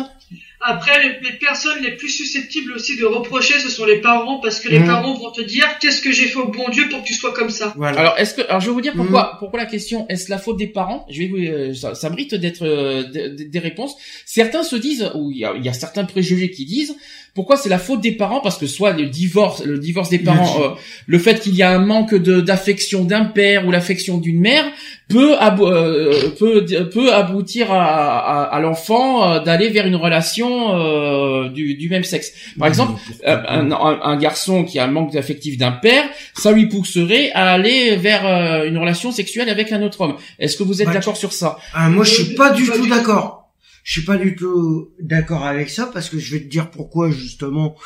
Après, 0.60 1.02
les, 1.02 1.30
les 1.30 1.36
personnes 1.36 1.82
les 1.82 1.92
plus 1.96 2.08
susceptibles 2.08 2.72
aussi 2.72 2.96
de 2.96 3.04
reprocher, 3.04 3.58
ce 3.60 3.68
sont 3.68 3.84
les 3.84 4.00
parents, 4.00 4.40
parce 4.40 4.58
que 4.60 4.68
les 4.68 4.78
Mhm. 4.80 4.86
parents 4.86 5.14
vont 5.14 5.30
te 5.30 5.42
dire 5.42 5.66
qu'est-ce 5.80 6.00
que 6.00 6.10
j'ai 6.10 6.26
fait 6.26 6.38
au 6.38 6.48
bon 6.48 6.68
Dieu 6.70 6.88
pour 6.88 7.02
que 7.02 7.06
tu 7.06 7.14
sois 7.14 7.32
comme 7.32 7.50
ça. 7.50 7.72
Voilà. 7.76 8.00
Alors, 8.00 8.18
est-ce 8.18 8.34
que, 8.34 8.42
alors, 8.48 8.60
je 8.60 8.66
vais 8.66 8.72
vous 8.72 8.80
dire 8.80 8.94
Mm. 8.94 8.98
pourquoi, 8.98 9.36
pourquoi 9.38 9.60
la 9.60 9.66
question, 9.66 10.06
est-ce 10.08 10.30
la 10.30 10.38
faute 10.38 10.56
des 10.56 10.66
parents? 10.66 11.06
Je 11.10 11.18
vais 11.20 11.28
vous, 11.28 11.36
euh, 11.36 11.74
ça, 11.74 11.94
ça 11.94 12.08
mérite 12.10 12.34
d'être 12.34 12.62
euh, 12.62 13.02
des- 13.04 13.28
des 13.30 13.44
des 13.44 13.58
réponses. 13.58 13.94
Certains 14.24 14.62
se 14.62 14.76
disent, 14.76 15.10
ou 15.14 15.30
il 15.30 15.38
y 15.38 15.44
a, 15.44 15.52
il 15.56 15.64
y 15.64 15.68
a 15.68 15.72
certains 15.74 16.04
préjugés 16.04 16.50
qui 16.50 16.64
disent, 16.64 16.96
pourquoi 17.36 17.56
c'est 17.56 17.68
la 17.68 17.78
faute 17.78 18.00
des 18.00 18.12
parents? 18.12 18.40
Parce 18.40 18.58
que 18.58 18.66
soit 18.66 18.92
le 18.92 19.06
divorce, 19.06 19.62
le 19.64 19.78
divorce 19.78 20.08
des 20.10 20.18
parents, 20.18 20.60
euh, 20.62 20.68
le 21.06 21.18
fait 21.20 21.38
qu'il 21.38 21.54
y 21.54 21.62
a 21.62 21.70
un 21.70 21.78
manque 21.78 22.14
d'affection 22.16 23.04
d'un 23.04 23.26
père 23.26 23.64
ou 23.66 23.70
l'affection 23.70 24.18
d'une 24.18 24.40
mère 24.40 24.64
peut 25.08 25.34
abo- 25.38 25.70
euh, 25.70 26.30
peut 26.38 26.66
peut 26.92 27.12
aboutir 27.14 27.70
à, 27.70 27.84
à, 27.84 28.42
à 28.56 28.60
l'enfant 28.60 29.06
euh, 29.30 29.40
d'aller 29.44 29.68
vers 29.68 29.86
une 29.86 29.94
relation 29.94 30.74
euh, 30.74 31.48
du, 31.50 31.74
du 31.76 31.88
même 31.88 32.02
sexe. 32.02 32.32
Par 32.58 32.66
exemple, 32.68 32.94
euh, 33.26 33.36
un, 33.48 33.70
un- 33.70 34.00
un 34.02 34.16
garçon 34.16 34.64
qui 34.64 34.78
a 34.80 34.84
un 34.84 34.88
manque 34.90 35.12
d'affectif 35.12 35.58
d'un 35.58 35.72
père, 35.72 36.04
ça 36.34 36.50
lui 36.52 36.66
pousserait 36.68 37.30
à 37.34 37.52
aller 37.52 37.96
vers 37.96 38.26
euh, 38.26 38.64
une 38.66 38.78
relation 38.78 39.12
sexuelle 39.12 39.48
avec 39.48 39.70
un 39.70 39.82
autre 39.82 40.00
homme. 40.00 40.16
Est-ce 40.40 40.56
que 40.56 40.62
vous 40.64 40.80
êtes 40.82 40.88
Bah, 40.88 40.94
d'accord 40.94 41.16
sur 41.16 41.32
ça? 41.32 41.58
Ah, 41.74 41.88
moi, 41.88 42.04
je 42.04 42.10
suis 42.14 42.34
pas 42.34 42.50
du 42.50 42.64
Pas 42.66 42.76
tout 42.76 42.82
du 42.84 42.90
d'accord. 42.90 43.45
Je 43.86 43.92
suis 43.92 44.04
pas 44.04 44.16
du 44.16 44.34
tout 44.34 44.90
d'accord 45.00 45.44
avec 45.44 45.70
ça 45.70 45.86
parce 45.86 46.10
que 46.10 46.18
je 46.18 46.32
vais 46.34 46.40
te 46.42 46.48
dire 46.48 46.70
pourquoi 46.72 47.08
justement. 47.08 47.76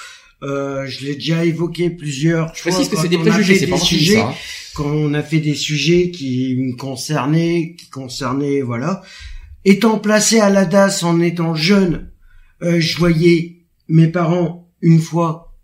Euh, 0.42 0.86
je 0.86 1.04
l'ai 1.04 1.16
déjà 1.16 1.44
évoqué 1.44 1.90
plusieurs 1.90 2.54
Je 2.54 2.62
fois. 2.62 2.72
précise 2.72 2.88
que 2.88 2.96
c'est 2.96 3.08
des 3.08 3.18
préjugés, 3.18 3.52
fait 3.52 3.60
c'est 3.60 3.66
pas 3.66 3.76
sujets, 3.76 4.14
ça. 4.14 4.28
hein. 4.30 4.34
quand 4.74 4.86
on 4.86 5.12
a 5.12 5.22
fait 5.22 5.40
des 5.40 5.54
sujets 5.54 6.10
qui 6.10 6.56
me 6.56 6.74
concernaient, 6.74 7.76
qui 7.78 7.90
concernaient, 7.90 8.62
voilà. 8.62 9.02
Étant 9.66 9.98
placé 9.98 10.40
à 10.40 10.48
la 10.48 10.64
DAS 10.64 11.02
en 11.02 11.20
étant 11.20 11.54
jeune, 11.54 12.10
euh, 12.62 12.80
je 12.80 12.96
voyais 12.96 13.58
mes 13.88 14.08
parents 14.08 14.72
une 14.80 15.00
fois, 15.00 15.54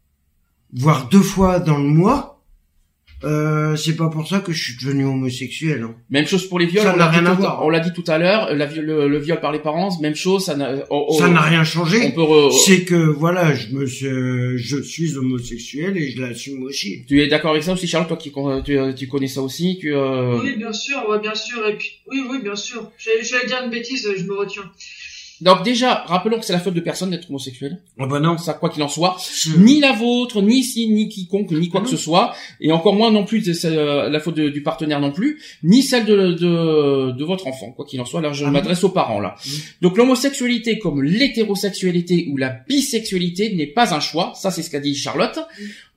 voire 0.74 1.08
deux 1.08 1.22
fois 1.22 1.58
dans 1.60 1.78
le 1.78 1.88
mois. 1.88 2.35
Euh, 3.26 3.74
c'est 3.76 3.96
pas 3.96 4.08
pour 4.08 4.26
ça 4.28 4.38
que 4.40 4.52
je 4.52 4.62
suis 4.62 4.76
devenu 4.76 5.04
homosexuel. 5.04 5.82
hein. 5.82 5.94
Même 6.10 6.26
chose 6.26 6.46
pour 6.48 6.58
les 6.58 6.66
viols. 6.66 6.84
Ça 6.84 6.94
on 6.94 6.96
n'a 6.96 7.06
l'a 7.06 7.10
dit 7.10 7.18
rien 7.18 7.26
à 7.26 7.34
tout- 7.34 7.40
voir. 7.42 7.64
On 7.64 7.68
l'a 7.68 7.80
dit 7.80 7.92
tout 7.92 8.04
à 8.06 8.18
l'heure. 8.18 8.54
Le, 8.54 9.08
le 9.08 9.18
viol 9.18 9.40
par 9.40 9.52
les 9.52 9.58
parents, 9.58 9.88
même 10.00 10.14
chose. 10.14 10.44
Ça 10.44 10.54
n'a. 10.56 10.74
oh, 10.90 11.06
oh, 11.08 11.18
Ça 11.18 11.28
n'a 11.28 11.40
rien 11.40 11.64
changé. 11.64 12.14
C'est 12.66 12.84
que 12.84 12.94
voilà, 12.94 13.54
je 13.54 13.68
me 13.74 13.84
suis, 13.86 14.06
je 14.58 14.80
suis 14.82 15.16
homosexuel 15.16 15.96
et 15.96 16.10
je 16.10 16.20
l'assume 16.20 16.62
aussi. 16.62 17.04
Tu 17.08 17.20
es 17.22 17.26
d'accord 17.26 17.50
avec 17.52 17.62
ça 17.64 17.72
aussi, 17.72 17.86
Charlotte, 17.86 18.08
toi 18.08 18.16
qui 18.16 18.32
tu, 18.64 18.78
tu 18.96 19.08
connais 19.08 19.28
ça 19.28 19.42
aussi, 19.42 19.78
tu. 19.80 19.94
euh, 19.94 20.40
Oui, 20.42 20.56
bien 20.56 20.72
sûr, 20.72 20.98
ouais, 21.08 21.18
bien 21.18 21.34
sûr. 21.34 21.66
Et 21.66 21.76
puis, 21.76 21.90
oui, 22.08 22.22
oui, 22.30 22.38
bien 22.42 22.56
sûr. 22.56 22.90
J'allais 22.98 23.46
dire 23.46 23.60
une 23.64 23.70
bêtise, 23.70 24.08
je 24.16 24.22
me 24.24 24.34
retiens. 24.34 24.70
Donc 25.42 25.62
déjà, 25.64 26.04
rappelons 26.06 26.38
que 26.38 26.44
c'est 26.46 26.52
la 26.54 26.60
faute 26.60 26.74
de 26.74 26.80
personne 26.80 27.10
d'être 27.10 27.28
homosexuel. 27.28 27.82
Ah 27.98 28.06
bah 28.06 28.20
non. 28.20 28.38
Ça, 28.38 28.54
quoi 28.54 28.70
qu'il 28.70 28.82
en 28.82 28.88
soit. 28.88 29.16
Ni 29.58 29.80
la 29.80 29.92
vôtre, 29.92 30.40
ni 30.42 30.62
si, 30.64 30.88
ni 30.88 31.08
quiconque, 31.08 31.50
ni 31.50 31.68
quoi 31.68 31.80
Ah 31.82 31.84
que 31.84 31.90
non. 31.90 31.96
ce 31.96 32.02
soit, 32.02 32.34
et 32.60 32.72
encore 32.72 32.94
moins 32.94 33.10
non 33.10 33.24
plus 33.24 33.42
c'est, 33.54 33.66
euh, 33.68 34.08
la 34.08 34.18
faute 34.20 34.36
de- 34.36 34.48
du 34.48 34.62
partenaire 34.62 34.98
non 35.00 35.12
plus, 35.12 35.40
ni 35.62 35.82
celle 35.82 36.06
de, 36.06 36.32
de, 36.32 37.12
de 37.12 37.24
votre 37.24 37.46
enfant, 37.46 37.70
quoi 37.72 37.84
qu'il 37.84 38.00
en 38.00 38.04
soit. 38.06 38.20
Là, 38.22 38.32
je 38.32 38.44
Ah 38.46 38.50
m'adresse 38.50 38.82
aux 38.84 38.88
parents 38.88 39.20
là. 39.20 39.34
Mm. 39.44 39.50
Donc 39.82 39.96
l'homosexualité, 39.98 40.78
comme 40.78 41.02
l'hétérosexualité 41.02 42.28
ou 42.30 42.36
la 42.36 42.50
bisexualité, 42.68 43.54
n'est 43.54 43.66
pas 43.66 43.94
un 43.94 44.00
choix. 44.00 44.32
Ça, 44.34 44.50
c'est 44.50 44.62
ce 44.62 44.70
qu'a 44.70 44.80
dit 44.80 44.94
Charlotte. 44.94 45.38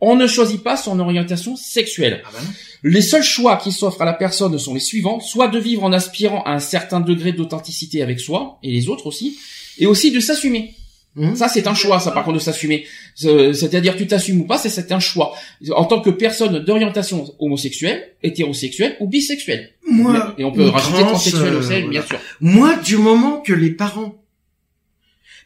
On 0.01 0.15
ne 0.15 0.27
choisit 0.27 0.61
pas 0.63 0.77
son 0.77 0.99
orientation 0.99 1.55
sexuelle. 1.55 2.21
Ah 2.25 2.29
bah 2.33 2.39
les 2.83 3.01
seuls 3.01 3.23
choix 3.23 3.57
qui 3.57 3.71
s'offrent 3.71 4.01
à 4.01 4.05
la 4.05 4.13
personne 4.13 4.57
sont 4.57 4.73
les 4.73 4.79
suivants 4.79 5.19
soit 5.19 5.47
de 5.47 5.59
vivre 5.59 5.83
en 5.83 5.91
aspirant 5.91 6.43
à 6.43 6.51
un 6.51 6.59
certain 6.59 6.99
degré 6.99 7.31
d'authenticité 7.33 8.01
avec 8.01 8.19
soi 8.19 8.57
et 8.63 8.71
les 8.71 8.87
autres 8.89 9.07
aussi, 9.07 9.37
et 9.77 9.85
aussi 9.85 10.11
de 10.11 10.19
s'assumer. 10.19 10.73
Hum. 11.17 11.35
Ça, 11.35 11.49
c'est 11.49 11.67
un 11.67 11.73
choix, 11.73 11.99
ça, 11.99 12.11
par 12.11 12.23
contre, 12.23 12.37
de 12.37 12.43
s'assumer. 12.43 12.85
C'est-à-dire, 13.15 13.95
tu 13.97 14.05
t'assumes 14.07 14.41
ou 14.41 14.45
pas, 14.45 14.57
c'est- 14.57 14.91
un 14.91 14.99
choix. 14.99 15.35
En 15.75 15.85
tant 15.85 16.01
que 16.01 16.11
personne 16.11 16.59
d'orientation 16.59 17.33
homosexuelle, 17.39 18.13
hétérosexuelle 18.23 18.95
ou 18.99 19.07
bisexuelle. 19.07 19.71
Moi, 19.87 20.35
Et 20.37 20.43
on 20.43 20.51
peut 20.51 20.67
ou 20.67 20.71
rajouter 20.71 20.99
trans, 20.99 21.07
transsexuel 21.09 21.53
euh, 21.53 21.59
aussi, 21.59 21.81
bien 21.89 22.03
sûr. 22.05 22.19
Moi, 22.39 22.75
du 22.77 22.97
moment 22.97 23.41
que 23.41 23.53
les 23.53 23.71
parents, 23.71 24.15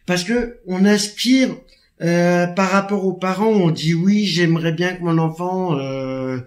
parce 0.06 0.24
que 0.24 0.58
on 0.68 0.84
aspire 0.86 1.56
euh, 2.04 2.48
par 2.48 2.70
rapport 2.70 3.06
aux 3.06 3.14
parents, 3.14 3.48
on 3.48 3.72
dit 3.72 3.94
oui, 3.94 4.26
j'aimerais 4.26 4.74
bien 4.74 4.96
que 4.96 5.04
mon 5.04 5.18
enfant 5.18 5.78
euh, 5.78 6.40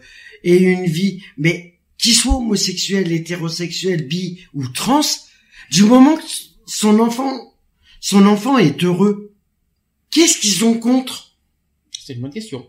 ait 0.45 0.57
une 0.57 0.87
vie, 0.87 1.23
mais 1.39 1.79
qu'il 1.99 2.15
soit 2.15 2.37
homosexuel, 2.37 3.11
hétérosexuel, 3.11 4.07
bi 4.07 4.45
ou 4.55 4.69
trans, 4.69 5.01
du 5.71 5.85
moment 5.85 6.17
que 6.17 6.23
son 6.67 7.01
enfant, 7.01 7.55
son 8.01 8.27
enfant 8.27 8.59
est 8.59 8.85
heureux, 8.85 9.35
qu'est-ce 10.11 10.39
qu'ils 10.39 10.65
ont 10.65 10.79
contre? 10.79 11.37
C'est 12.05 12.13
une 12.13 12.21
bonne 12.21 12.33
question. 12.33 12.69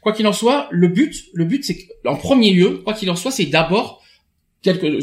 Quoi 0.00 0.12
qu'il 0.12 0.26
en 0.26 0.32
soit, 0.32 0.68
le 0.70 0.88
but, 0.88 1.24
le 1.34 1.44
but, 1.44 1.64
c'est 1.64 1.88
en 2.06 2.16
premier 2.16 2.52
lieu, 2.52 2.78
quoi 2.84 2.94
qu'il 2.94 3.10
en 3.10 3.16
soit, 3.16 3.32
c'est 3.32 3.46
d'abord 3.46 4.02
quelque, 4.62 5.00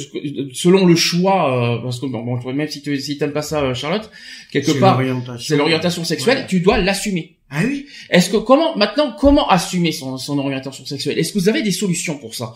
selon 0.54 0.86
le 0.86 0.96
choix, 0.96 1.78
euh, 1.78 1.82
parce 1.84 2.00
que 2.00 2.06
bon, 2.08 2.22
bon, 2.24 2.54
même 2.54 2.68
si 2.70 2.82
tu 2.82 3.00
si 3.00 3.18
t'aimes 3.18 3.32
pas 3.34 3.42
ça, 3.42 3.62
euh, 3.64 3.74
Charlotte, 3.74 4.10
quelque 4.52 4.72
part, 4.80 5.02
c'est 5.40 5.56
l'orientation 5.58 6.04
sexuelle, 6.04 6.40
Ouais. 6.40 6.48
tu 6.48 6.60
dois 6.60 6.78
l'assumer. 6.78 7.38
Ah 7.50 7.62
oui. 7.64 7.86
Est-ce 8.10 8.30
que 8.32 8.38
comment 8.38 8.76
maintenant 8.76 9.16
comment 9.20 9.48
assumer 9.50 9.92
son, 9.92 10.18
son 10.18 10.38
orientation 10.40 10.86
sexuelle? 10.86 11.18
Est-ce 11.20 11.32
que 11.34 11.40
vous 11.40 11.48
avez 11.50 11.62
des 11.62 11.72
solutions 11.72 12.18
pour 12.18 12.34
ça? 12.36 12.54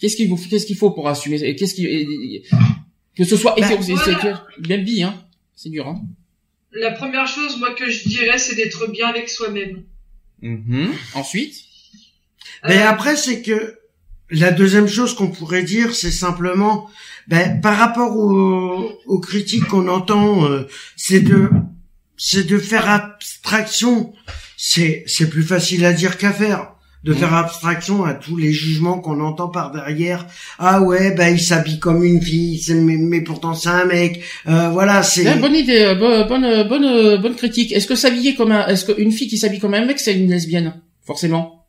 Qu'est-ce 0.00 0.16
qu'il 0.16 0.28
vous 0.28 0.36
qu'est-ce 0.36 0.66
qu'il 0.66 0.76
faut 0.76 0.90
pour 0.90 1.08
assumer? 1.08 1.42
Et 1.42 1.56
Qu'est-ce 1.56 1.74
qui 1.74 2.42
que 3.16 3.24
ce 3.24 3.36
soit 3.36 3.54
Bah, 3.58 3.66
hétérosexuel, 3.66 4.38
même 4.68 4.84
bi 4.84 5.02
hein 5.02 5.14
C'est 5.56 5.70
dur 5.70 5.86
hein. 5.88 6.00
La 6.72 6.92
première 6.92 7.26
chose, 7.26 7.58
moi, 7.58 7.74
que 7.74 7.90
je 7.90 8.08
dirais, 8.08 8.38
c'est 8.38 8.54
d'être 8.54 8.88
bien 8.92 9.08
avec 9.08 9.28
soi-même. 9.28 9.82
Mhm. 10.40 10.92
Ensuite, 11.14 11.54
Mais 12.64 12.78
Euh, 12.78 12.88
après, 12.88 13.16
c'est 13.16 13.42
que 13.42 13.79
la 14.30 14.50
deuxième 14.52 14.86
chose 14.88 15.14
qu'on 15.14 15.28
pourrait 15.28 15.62
dire, 15.62 15.94
c'est 15.94 16.10
simplement, 16.10 16.88
ben, 17.28 17.60
par 17.60 17.76
rapport 17.76 18.16
aux, 18.16 18.92
aux 19.06 19.20
critiques 19.20 19.66
qu'on 19.66 19.88
entend, 19.88 20.44
euh, 20.46 20.66
c'est 20.96 21.20
de, 21.20 21.48
c'est 22.16 22.46
de 22.46 22.58
faire 22.58 22.88
abstraction. 22.88 24.12
C'est, 24.56 25.04
c'est 25.06 25.28
plus 25.30 25.42
facile 25.42 25.84
à 25.84 25.92
dire 25.92 26.18
qu'à 26.18 26.32
faire. 26.32 26.72
De 27.02 27.14
faire 27.14 27.32
abstraction 27.32 28.04
à 28.04 28.12
tous 28.12 28.36
les 28.36 28.52
jugements 28.52 28.98
qu'on 29.00 29.20
entend 29.20 29.48
par 29.48 29.70
derrière. 29.72 30.26
Ah 30.58 30.82
ouais, 30.82 31.12
ben 31.14 31.32
il 31.34 31.40
s'habille 31.40 31.78
comme 31.78 32.04
une 32.04 32.20
fille, 32.20 32.58
c'est- 32.58 32.74
mais, 32.74 32.98
mais 32.98 33.22
pourtant 33.22 33.54
c'est 33.54 33.70
un 33.70 33.86
mec. 33.86 34.22
Euh, 34.46 34.68
voilà, 34.68 35.02
c'est. 35.02 35.26
Ah, 35.26 35.36
bonne 35.36 35.54
idée, 35.54 35.80
euh, 35.80 35.94
bo- 35.94 36.28
bonne 36.28 36.44
euh, 36.44 36.62
bonne 36.64 36.84
euh, 36.84 37.16
bonne 37.16 37.36
critique. 37.36 37.72
Est-ce 37.72 37.86
que 37.86 37.94
s'habiller 37.94 38.34
comme 38.34 38.52
un 38.52 38.66
est-ce 38.66 38.84
qu'une 38.84 39.12
fille 39.12 39.28
qui 39.28 39.38
s'habille 39.38 39.60
comme 39.60 39.72
un 39.72 39.86
mec 39.86 39.98
c'est 39.98 40.12
une 40.14 40.28
lesbienne 40.30 40.74
forcément? 41.06 41.64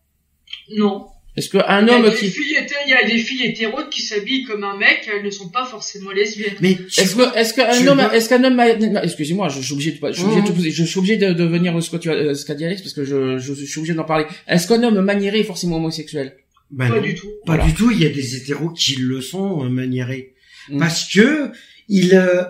Non. 0.78 1.06
Est-ce 1.38 1.50
qu'un 1.50 1.88
homme 1.88 2.12
qui 2.14 2.30
filles 2.30 2.56
hété- 2.58 2.76
il 2.86 2.92
y 2.92 2.94
a 2.94 3.08
des 3.08 3.18
filles 3.18 3.46
hétéros 3.46 3.86
qui 3.90 4.02
s'habillent 4.02 4.44
comme 4.44 4.66
un 4.66 4.76
mec, 4.78 5.10
elles 5.10 5.24
ne 5.24 5.30
sont 5.32 5.48
pas 5.48 5.66
forcément 5.66 6.12
lesbiennes. 6.12 6.56
Mais 6.60 6.72
Est-ce 6.98 7.16
que, 7.16 7.38
est-ce 7.38 7.54
qu'un 7.54 7.88
homme, 7.88 8.02
est-ce 8.14 8.28
qu'un 8.28 8.44
homme, 8.44 8.60
excusez-moi, 9.02 9.48
je, 9.48 9.62
je 9.62 9.66
suis 9.66 9.74
obligé 9.74 9.92
de, 9.92 9.98
je 10.08 10.12
suis 10.14 10.24
obligé 10.26 10.42
de, 10.42 10.52
poser- 10.52 10.72
je 10.72 10.84
suis 10.84 10.98
obligé 11.00 11.16
de, 11.18 11.32
de 11.32 11.44
venir 11.46 11.82
ce 11.82 11.90
que 11.90 11.96
tu 11.98 12.10
as, 12.10 12.16
euh, 12.16 12.34
ce 12.36 12.46
qu'a 12.46 12.54
dit 12.56 12.66
Alex 12.66 12.82
parce 12.82 12.94
que 12.94 13.06
je, 13.06 13.38
je, 13.38 13.54
suis 13.54 13.80
obligé 13.80 13.94
d'en 13.94 14.04
parler. 14.04 14.26
Est-ce 14.48 14.68
qu'un 14.68 14.84
homme 14.84 15.00
maniéré 15.00 15.40
est 15.40 15.44
forcément 15.46 15.78
homosexuel? 15.78 16.36
Ben 16.70 16.90
pas 16.90 16.96
non. 16.98 17.02
du 17.02 17.16
tout. 17.16 17.28
Pas 17.46 17.56
Voilà. 17.56 17.66
du 17.66 17.74
tout. 17.76 17.92
Il 17.92 18.02
y 18.02 18.06
a 18.06 18.10
des 18.10 18.36
hétéros 18.36 18.70
qui 18.70 18.96
le 18.98 19.22
sont 19.22 19.64
euh, 19.66 19.70
maniérés 19.70 20.34
Mm. 20.70 20.80
parce 20.80 21.12
que 21.12 21.50
il 21.90 22.14
euh, 22.14 22.44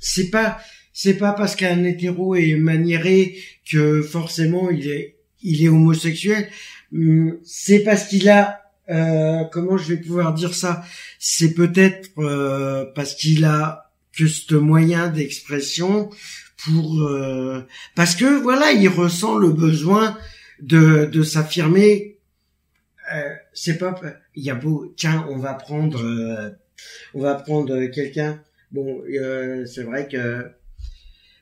c'est 0.00 0.30
pas 0.30 0.58
c'est 0.92 1.14
pas 1.18 1.32
parce 1.32 1.54
qu'un 1.54 1.84
hétéro 1.84 2.34
est 2.34 2.54
maniéré 2.56 3.36
que 3.70 4.00
forcément 4.02 4.68
il 4.70 4.88
est 4.90 5.16
il 5.42 5.62
est 5.62 5.68
homosexuel. 5.68 6.48
Hum, 6.92 7.38
C'est 7.44 7.80
parce 7.80 8.08
qu'il 8.08 8.28
a 8.28 8.62
euh, 8.88 9.44
comment 9.52 9.76
je 9.76 9.94
vais 9.94 10.00
pouvoir 10.00 10.32
dire 10.34 10.54
ça? 10.54 10.84
C'est 11.18 11.54
peut-être 11.54 12.10
euh, 12.18 12.84
parce 12.94 13.14
qu'il 13.14 13.44
a 13.44 13.90
que 14.16 14.26
ce 14.26 14.54
moyen 14.54 15.08
d'expression 15.08 16.10
pour 16.56 17.02
euh, 17.02 17.66
parce 17.94 18.14
que 18.14 18.40
voilà 18.40 18.72
il 18.72 18.88
ressent 18.88 19.36
le 19.36 19.50
besoin 19.50 20.16
de 20.60 21.06
de 21.06 21.22
s'affirmer. 21.22 22.18
Euh, 23.12 23.34
c'est 23.52 23.78
pas 23.78 23.94
il 24.34 24.44
y 24.44 24.50
a 24.50 24.54
beau 24.54 24.92
tiens 24.96 25.26
on 25.28 25.38
va 25.38 25.54
prendre 25.54 26.02
euh, 26.02 26.50
on 27.14 27.20
va 27.20 27.34
prendre 27.34 27.86
quelqu'un. 27.86 28.40
Bon 28.70 29.02
euh, 29.08 29.66
c'est 29.66 29.82
vrai 29.82 30.06
que 30.08 30.46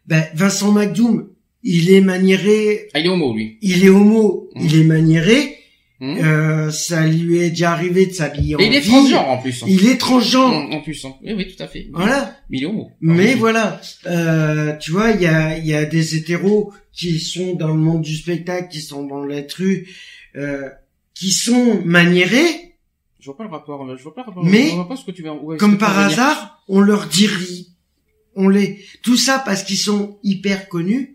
ben 0.06 0.24
Vincent 0.34 0.72
McDoom 0.72 1.33
il 1.64 1.90
est 1.90 2.00
maniéré 2.00 2.88
Ah, 2.94 3.00
il 3.00 3.06
est 3.06 3.08
homo, 3.08 3.34
lui. 3.34 3.58
il 3.62 3.84
est 3.84 3.88
homo 3.88 4.48
Mm. 4.54 4.66
il 4.66 4.76
est 4.80 4.84
maniéré 4.84 5.58
Hmm 6.00 6.16
euh, 6.18 6.70
ça 6.72 7.06
lui 7.06 7.38
est 7.38 7.50
déjà 7.50 7.70
arrivé 7.72 8.06
de 8.06 8.12
s'habiller 8.12 8.56
en 8.56 8.58
Et 8.58 8.66
il 8.66 8.74
est 8.74 8.80
transgenre, 8.82 9.28
en 9.28 9.38
plus. 9.38 9.62
hein. 9.62 9.66
il 9.68 9.86
est 9.86 9.96
transgenre 9.96 10.52
En, 10.52 10.72
en 10.72 10.80
plus, 10.82 11.04
hein. 11.04 11.14
Oui, 11.24 11.32
oui, 11.34 11.46
tout 11.56 11.62
à 11.62 11.68
fait. 11.68 11.86
voilà 11.92 12.36
Mais 12.50 12.58
il 12.58 12.62
est 12.64 12.66
homo. 12.66 12.90
mais 13.00 13.34
voilà, 13.36 13.80
euh, 14.06 14.76
tu 14.78 14.90
vois, 14.90 15.10
il 15.12 15.22
y 15.22 15.26
a, 15.26 15.56
y 15.58 15.72
a 15.72 15.84
des 15.84 16.16
hétéros 16.16 16.72
qui 16.92 17.20
sont 17.20 17.54
dans 17.54 17.68
le 17.68 17.80
monde 17.80 18.02
du 18.02 18.16
spectacle, 18.16 18.68
qui 18.70 18.80
sont 18.80 19.04
dans 19.06 19.24
l'être 19.24 19.54
rue, 19.54 19.88
euh, 20.36 20.68
qui 21.14 21.30
sont 21.30 21.80
maniérés, 21.84 22.74
Je 23.20 23.26
vois 23.26 23.36
pas 23.36 23.44
le 23.44 23.50
rapport, 23.50 23.88
euh, 23.88 23.96
je 23.96 24.02
vois 24.02 24.14
pas 24.14 24.22
le 24.22 24.26
rapport. 24.28 24.44
Mais, 24.44 24.70
je 24.70 24.74
vois 24.74 24.88
pas 24.88 24.96
ce 24.96 25.04
que 25.04 25.12
tu 25.12 25.22
veux, 25.22 25.30
ouais, 25.30 25.56
comme 25.58 25.78
par 25.78 25.96
hasard, 25.98 26.62
on 26.68 26.80
leur 26.80 27.06
dit. 27.06 27.68
On 28.36 28.48
les, 28.48 28.84
tout 29.04 29.16
ça 29.16 29.40
parce 29.46 29.62
qu'ils 29.62 29.78
sont 29.78 30.18
hyper 30.24 30.68
connus, 30.68 31.13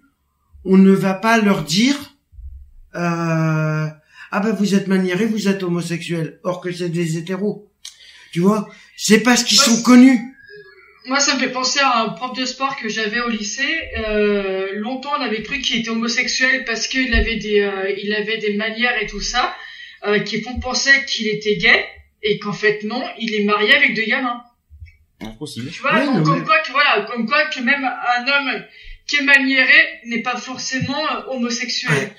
on 0.66 0.78
ne 0.78 0.92
va 0.92 1.14
pas 1.14 1.38
leur 1.40 1.64
dire, 1.64 1.96
euh, 2.96 3.88
ah 4.32 4.40
ben 4.40 4.52
vous 4.52 4.76
êtes 4.76 4.88
maniérés, 4.88 5.26
vous 5.26 5.48
êtes 5.48 5.64
homosexuel, 5.64 6.40
or 6.44 6.62
que 6.62 6.72
c'est 6.72 6.90
des 6.90 7.18
hétéros. 7.18 7.72
Tu 8.32 8.42
vois, 8.42 8.70
c'est 8.96 9.22
parce 9.22 9.44
qu'ils 9.44 9.60
sont 9.60 9.82
connus. 9.82 10.20
Moi, 11.06 11.20
ça 11.20 11.36
me 11.36 11.40
fait 11.40 11.50
penser 11.50 11.80
à 11.80 12.04
un 12.04 12.10
prof 12.10 12.38
de 12.38 12.46
sport 12.46 12.76
que 12.76 12.88
j'avais 12.90 13.20
au 13.22 13.30
lycée. 13.30 13.90
Euh, 13.98 14.74
longtemps, 14.76 15.14
on 15.18 15.22
avait 15.22 15.42
cru 15.42 15.60
qu'il 15.60 15.80
était 15.80 15.90
homosexuel 15.90 16.66
parce 16.66 16.88
qu'il 16.88 17.14
avait 17.16 17.38
des, 17.38 17.62
euh, 17.62 17.92
il 17.98 18.14
avait 18.14 18.38
des 18.38 18.54
manières 18.54 19.02
et 19.02 19.08
tout 19.08 19.22
ça, 19.22 19.56
euh, 20.06 20.20
qui 20.20 20.42
font 20.42 20.60
penser 20.60 20.92
qu'il 21.08 21.28
était 21.28 21.56
gay, 21.58 21.86
et 22.22 22.38
qu'en 22.38 22.54
fait 22.54 22.84
non, 22.84 23.04
il 23.18 23.34
est 23.34 23.44
marié 23.44 23.74
avec 23.76 23.96
deux 23.96 24.06
gamins. 24.06 24.44
Ah, 25.22 25.34
possible. 25.40 25.72
Tu 25.72 25.82
vois, 25.82 25.94
Ouais, 25.96 26.06
comme, 26.06 26.46
quoi 26.46 26.60
que 26.60 26.72
voilà, 26.72 27.02
comme 27.10 27.26
quoi 27.26 27.46
que 27.46 27.60
même 27.62 27.84
un 27.84 28.28
homme 28.28 28.64
maniéré 29.24 30.02
n'est 30.06 30.22
pas 30.22 30.38
forcément 30.38 31.00
euh, 31.12 31.34
homosexuel. 31.34 32.12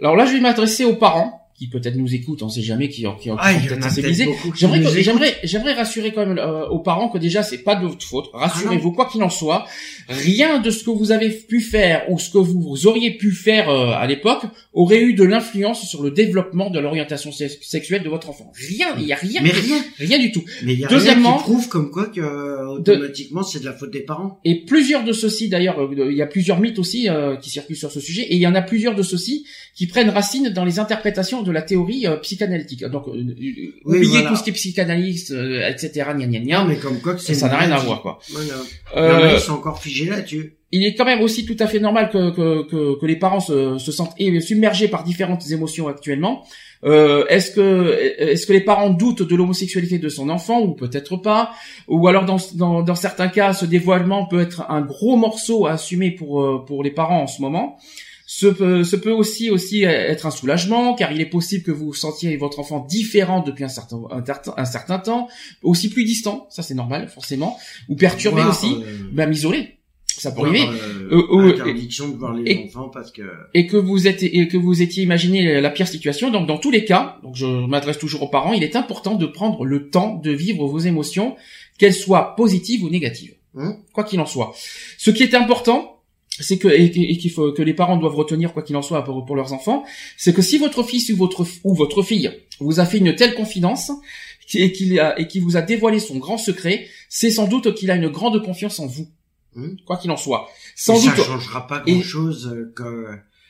Alors 0.00 0.16
là, 0.16 0.26
je 0.26 0.32
vais 0.32 0.40
m'adresser 0.40 0.84
aux 0.84 0.96
parents 0.96 1.39
qui 1.60 1.68
peut-être 1.68 1.96
nous 1.96 2.14
écoutent, 2.14 2.42
on 2.42 2.48
sait 2.48 2.62
jamais, 2.62 2.88
qui, 2.88 3.02
qui, 3.02 3.08
qui 3.20 3.30
Ah, 3.38 3.52
peut-être 3.52 3.82
sensibilisés. 3.82 4.26
J'aimerais, 4.54 5.02
j'aimerais, 5.02 5.34
j'aimerais 5.44 5.74
rassurer 5.74 6.10
quand 6.10 6.24
même 6.24 6.38
euh, 6.38 6.66
aux 6.68 6.78
parents 6.78 7.10
que 7.10 7.18
déjà 7.18 7.42
c'est 7.42 7.58
pas 7.58 7.74
de 7.76 7.86
votre 7.86 8.02
faute. 8.02 8.30
Ah 8.32 8.46
Rassurez-vous, 8.46 8.92
quoi 8.92 9.04
qu'il 9.12 9.22
en 9.22 9.28
soit, 9.28 9.66
rien 10.08 10.58
de 10.60 10.70
ce 10.70 10.84
que 10.84 10.90
vous 10.90 11.12
avez 11.12 11.28
pu 11.28 11.60
faire 11.60 12.10
ou 12.10 12.18
ce 12.18 12.30
que 12.30 12.38
vous 12.38 12.86
auriez 12.86 13.10
pu 13.18 13.32
faire 13.32 13.68
euh, 13.68 13.90
à 13.92 14.06
l'époque 14.06 14.42
aurait 14.72 15.02
eu 15.02 15.12
de 15.12 15.22
l'influence 15.22 15.86
sur 15.86 16.02
le 16.02 16.10
développement 16.10 16.70
de 16.70 16.78
l'orientation 16.78 17.30
sex- 17.30 17.58
sexuelle 17.60 18.02
de 18.04 18.08
votre 18.08 18.30
enfant. 18.30 18.50
Rien, 18.54 18.94
il 18.98 19.04
y 19.04 19.12
a 19.12 19.16
rien, 19.16 19.42
Mais 19.42 19.50
rien. 19.50 19.84
rien 19.98 20.18
du 20.18 20.32
tout. 20.32 20.42
Mais 20.64 20.74
y 20.76 20.84
a 20.86 20.88
Deuxièmement- 20.88 21.36
rien 21.36 21.38
qui 21.44 21.44
prouve 21.44 21.68
comme 21.68 21.90
quoi 21.90 22.06
que 22.06 22.22
euh, 22.22 22.68
automatiquement 22.68 23.42
c'est 23.42 23.60
de 23.60 23.66
la 23.66 23.74
faute 23.74 23.90
des 23.92 24.00
parents. 24.00 24.40
Et 24.46 24.64
plusieurs 24.64 25.04
de 25.04 25.12
ceux-ci, 25.12 25.50
d'ailleurs, 25.50 25.78
euh, 25.78 26.08
il 26.10 26.16
y 26.16 26.22
a 26.22 26.26
plusieurs 26.26 26.58
mythes 26.58 26.78
aussi 26.78 27.10
euh, 27.10 27.36
qui 27.36 27.50
circulent 27.50 27.76
sur 27.76 27.92
ce 27.92 28.00
sujet, 28.00 28.22
et 28.22 28.36
il 28.36 28.40
y 28.40 28.46
en 28.46 28.54
a 28.54 28.62
plusieurs 28.62 28.94
de 28.94 29.02
ceux-ci 29.02 29.44
qui 29.74 29.86
prennent 29.86 30.08
racine 30.10 30.48
dans 30.48 30.64
les 30.64 30.78
interprétations 30.78 31.42
de 31.42 31.49
la 31.52 31.62
théorie 31.62 32.06
euh, 32.06 32.16
psychanalytique. 32.16 32.84
Donc, 32.86 33.08
euh, 33.08 33.12
euh, 33.14 33.34
Oui, 33.38 33.72
oubliez 33.84 34.10
voilà. 34.10 34.28
tout 34.30 34.36
ce 34.36 34.42
qui 34.42 34.50
est 34.50 34.54
psychanalyste, 34.54 35.30
euh, 35.32 35.68
etc., 35.68 36.06
gna 36.16 36.26
gna 36.26 36.38
gna. 36.40 36.58
Non, 36.62 36.68
mais 36.68 36.76
comme 36.76 37.00
quoi 37.00 37.14
que 37.14 37.20
ça 37.20 37.48
n'a 37.48 37.56
rien 37.58 37.72
à 37.72 37.78
voir, 37.78 38.02
quoi. 38.02 38.18
Voilà. 38.30 38.54
A, 38.94 39.00
Euh, 39.00 39.32
ils 39.34 39.40
sont 39.40 39.52
encore 39.54 39.80
figés 39.82 40.06
là-dessus. 40.06 40.54
il 40.72 40.84
est 40.84 40.94
quand 40.94 41.04
même 41.04 41.20
aussi 41.20 41.44
tout 41.46 41.56
à 41.58 41.66
fait 41.66 41.80
normal 41.80 42.10
que, 42.10 42.30
que, 42.30 42.62
que, 42.70 43.00
que 43.00 43.06
les 43.06 43.16
parents 43.16 43.40
se, 43.40 43.78
se 43.78 43.92
sentent 43.92 44.14
submergés 44.40 44.88
par 44.88 45.02
différentes 45.04 45.50
émotions 45.50 45.88
actuellement. 45.88 46.44
Euh, 46.82 47.26
est-ce 47.28 47.50
que 47.50 47.94
est-ce 48.18 48.46
que 48.46 48.54
les 48.54 48.62
parents 48.62 48.88
doutent 48.88 49.22
de 49.22 49.36
l'homosexualité 49.36 49.98
de 49.98 50.08
son 50.08 50.30
enfant 50.30 50.60
ou 50.62 50.74
peut-être 50.74 51.16
pas? 51.18 51.50
Ou 51.88 52.08
alors 52.08 52.24
dans, 52.24 52.38
dans, 52.54 52.82
dans 52.82 52.94
certains 52.94 53.28
cas 53.28 53.52
ce 53.52 53.66
dévoilement 53.66 54.24
peut 54.26 54.40
être 54.40 54.64
un 54.70 54.80
gros 54.80 55.16
morceau 55.16 55.66
à 55.66 55.72
assumer 55.72 56.10
pour 56.12 56.64
pour 56.64 56.82
les 56.82 56.90
parents 56.90 57.22
en 57.22 57.26
ce 57.26 57.42
moment 57.42 57.76
ce 58.40 58.46
peut, 58.58 58.84
ce 58.84 58.96
peut 59.04 59.12
aussi 59.22 59.50
aussi 59.50 59.78
être 59.84 60.24
un 60.26 60.34
soulagement 60.40 60.94
car 60.98 61.08
il 61.14 61.20
est 61.20 61.32
possible 61.38 61.62
que 61.68 61.72
vous 61.80 61.92
sentiez 62.04 62.36
votre 62.44 62.58
enfant 62.62 62.80
différent 62.98 63.40
depuis 63.48 63.64
un 63.64 63.68
certain 63.78 63.98
un, 64.18 64.24
certain- 64.24 64.54
un 64.56 64.64
certain 64.76 64.98
temps 65.08 65.28
aussi 65.62 65.88
plus 65.94 66.04
distant 66.04 66.36
ça 66.50 66.62
c'est 66.62 66.74
normal 66.82 67.02
forcément 67.08 67.52
ou 67.90 67.94
perturbé 67.96 68.42
aussi 68.52 68.72
euh, 68.82 69.08
même 69.12 69.32
isolé 69.32 69.60
ça 70.24 70.32
peut 70.32 70.42
arriver. 70.50 70.66
Euh, 71.12 71.22
interdiction 71.62 72.08
de 72.08 72.16
voir 72.16 72.34
les 72.34 72.44
enfants 72.66 72.88
parce 72.90 73.10
que 73.10 73.22
et 73.54 73.66
que 73.66 73.78
vous 73.88 74.06
êtes 74.10 74.22
et 74.22 74.48
que 74.48 74.58
vous 74.58 74.82
étiez 74.82 75.02
imaginé 75.02 75.60
la 75.66 75.70
pire 75.70 75.88
situation. 75.88 76.30
Donc 76.30 76.46
dans 76.46 76.58
tous 76.58 76.70
les 76.70 76.84
cas, 76.84 77.18
donc 77.22 77.36
je 77.36 77.46
m'adresse 77.72 77.98
toujours 77.98 78.22
aux 78.24 78.28
parents, 78.28 78.52
il 78.52 78.62
est 78.62 78.76
important 78.76 79.14
de 79.14 79.24
prendre 79.26 79.64
le 79.64 79.88
temps 79.88 80.16
de 80.16 80.30
vivre 80.30 80.66
vos 80.66 80.78
émotions, 80.92 81.36
qu'elles 81.78 81.94
soient 81.94 82.34
positives 82.36 82.82
ou 82.84 82.90
négatives, 82.90 83.34
hein? 83.56 83.76
Quoi 83.94 84.04
qu'il 84.04 84.20
en 84.20 84.26
soit. 84.26 84.52
Ce 84.98 85.10
qui 85.10 85.22
est 85.22 85.34
important, 85.34 85.99
c'est 86.42 86.58
que 86.58 86.68
et, 86.68 86.90
qu'il 86.90 87.30
faut 87.30 87.52
que 87.52 87.62
les 87.62 87.74
parents 87.74 87.96
doivent 87.96 88.16
retenir 88.16 88.52
quoi 88.52 88.62
qu'il 88.62 88.76
en 88.76 88.82
soit 88.82 89.04
pour, 89.04 89.24
pour 89.24 89.36
leurs 89.36 89.52
enfants, 89.52 89.84
c'est 90.16 90.32
que 90.32 90.42
si 90.42 90.58
votre 90.58 90.82
fils 90.82 91.10
ou 91.10 91.16
votre 91.16 91.46
ou 91.64 91.74
votre 91.74 92.02
fille 92.02 92.30
vous 92.60 92.80
a 92.80 92.84
fait 92.84 92.98
une 92.98 93.14
telle 93.14 93.34
confidence 93.34 93.92
et 94.54 94.72
qu'il 94.72 95.00
et 95.18 95.26
qui 95.26 95.40
vous 95.40 95.56
a 95.56 95.62
dévoilé 95.62 95.98
son 95.98 96.18
grand 96.18 96.38
secret, 96.38 96.86
c'est 97.08 97.30
sans 97.30 97.46
doute 97.46 97.74
qu'il 97.74 97.90
a 97.90 97.96
une 97.96 98.08
grande 98.08 98.42
confiance 98.42 98.80
en 98.80 98.86
vous. 98.86 99.08
Hmm. 99.54 99.74
Quoi 99.84 99.96
qu'il 99.96 100.10
en 100.10 100.16
soit. 100.16 100.48
Sans 100.76 100.94
doute. 100.94 101.16
Ça 101.16 101.24
changera 101.24 101.66
pas 101.66 101.80
grand 101.80 102.02
chose 102.02 102.52
euh, 102.54 102.72
que... 102.74 103.06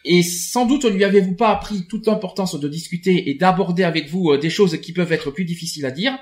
Et 0.07 0.23
sans 0.23 0.65
doute 0.65 0.87
lui 0.87 1.05
avez-vous 1.05 1.35
pas 1.35 1.51
appris 1.51 1.87
toute 1.87 2.07
l'importance 2.07 2.59
de 2.59 2.69
discuter 2.69 3.29
et 3.29 3.35
d'aborder 3.35 3.83
avec 3.83 4.09
vous 4.09 4.31
euh, 4.31 4.39
des 4.39 4.49
choses 4.49 4.81
qui 4.81 4.93
peuvent 4.93 5.13
être 5.13 5.31
plus 5.31 5.45
difficiles 5.45 5.85
à 5.85 5.91
dire. 5.91 6.19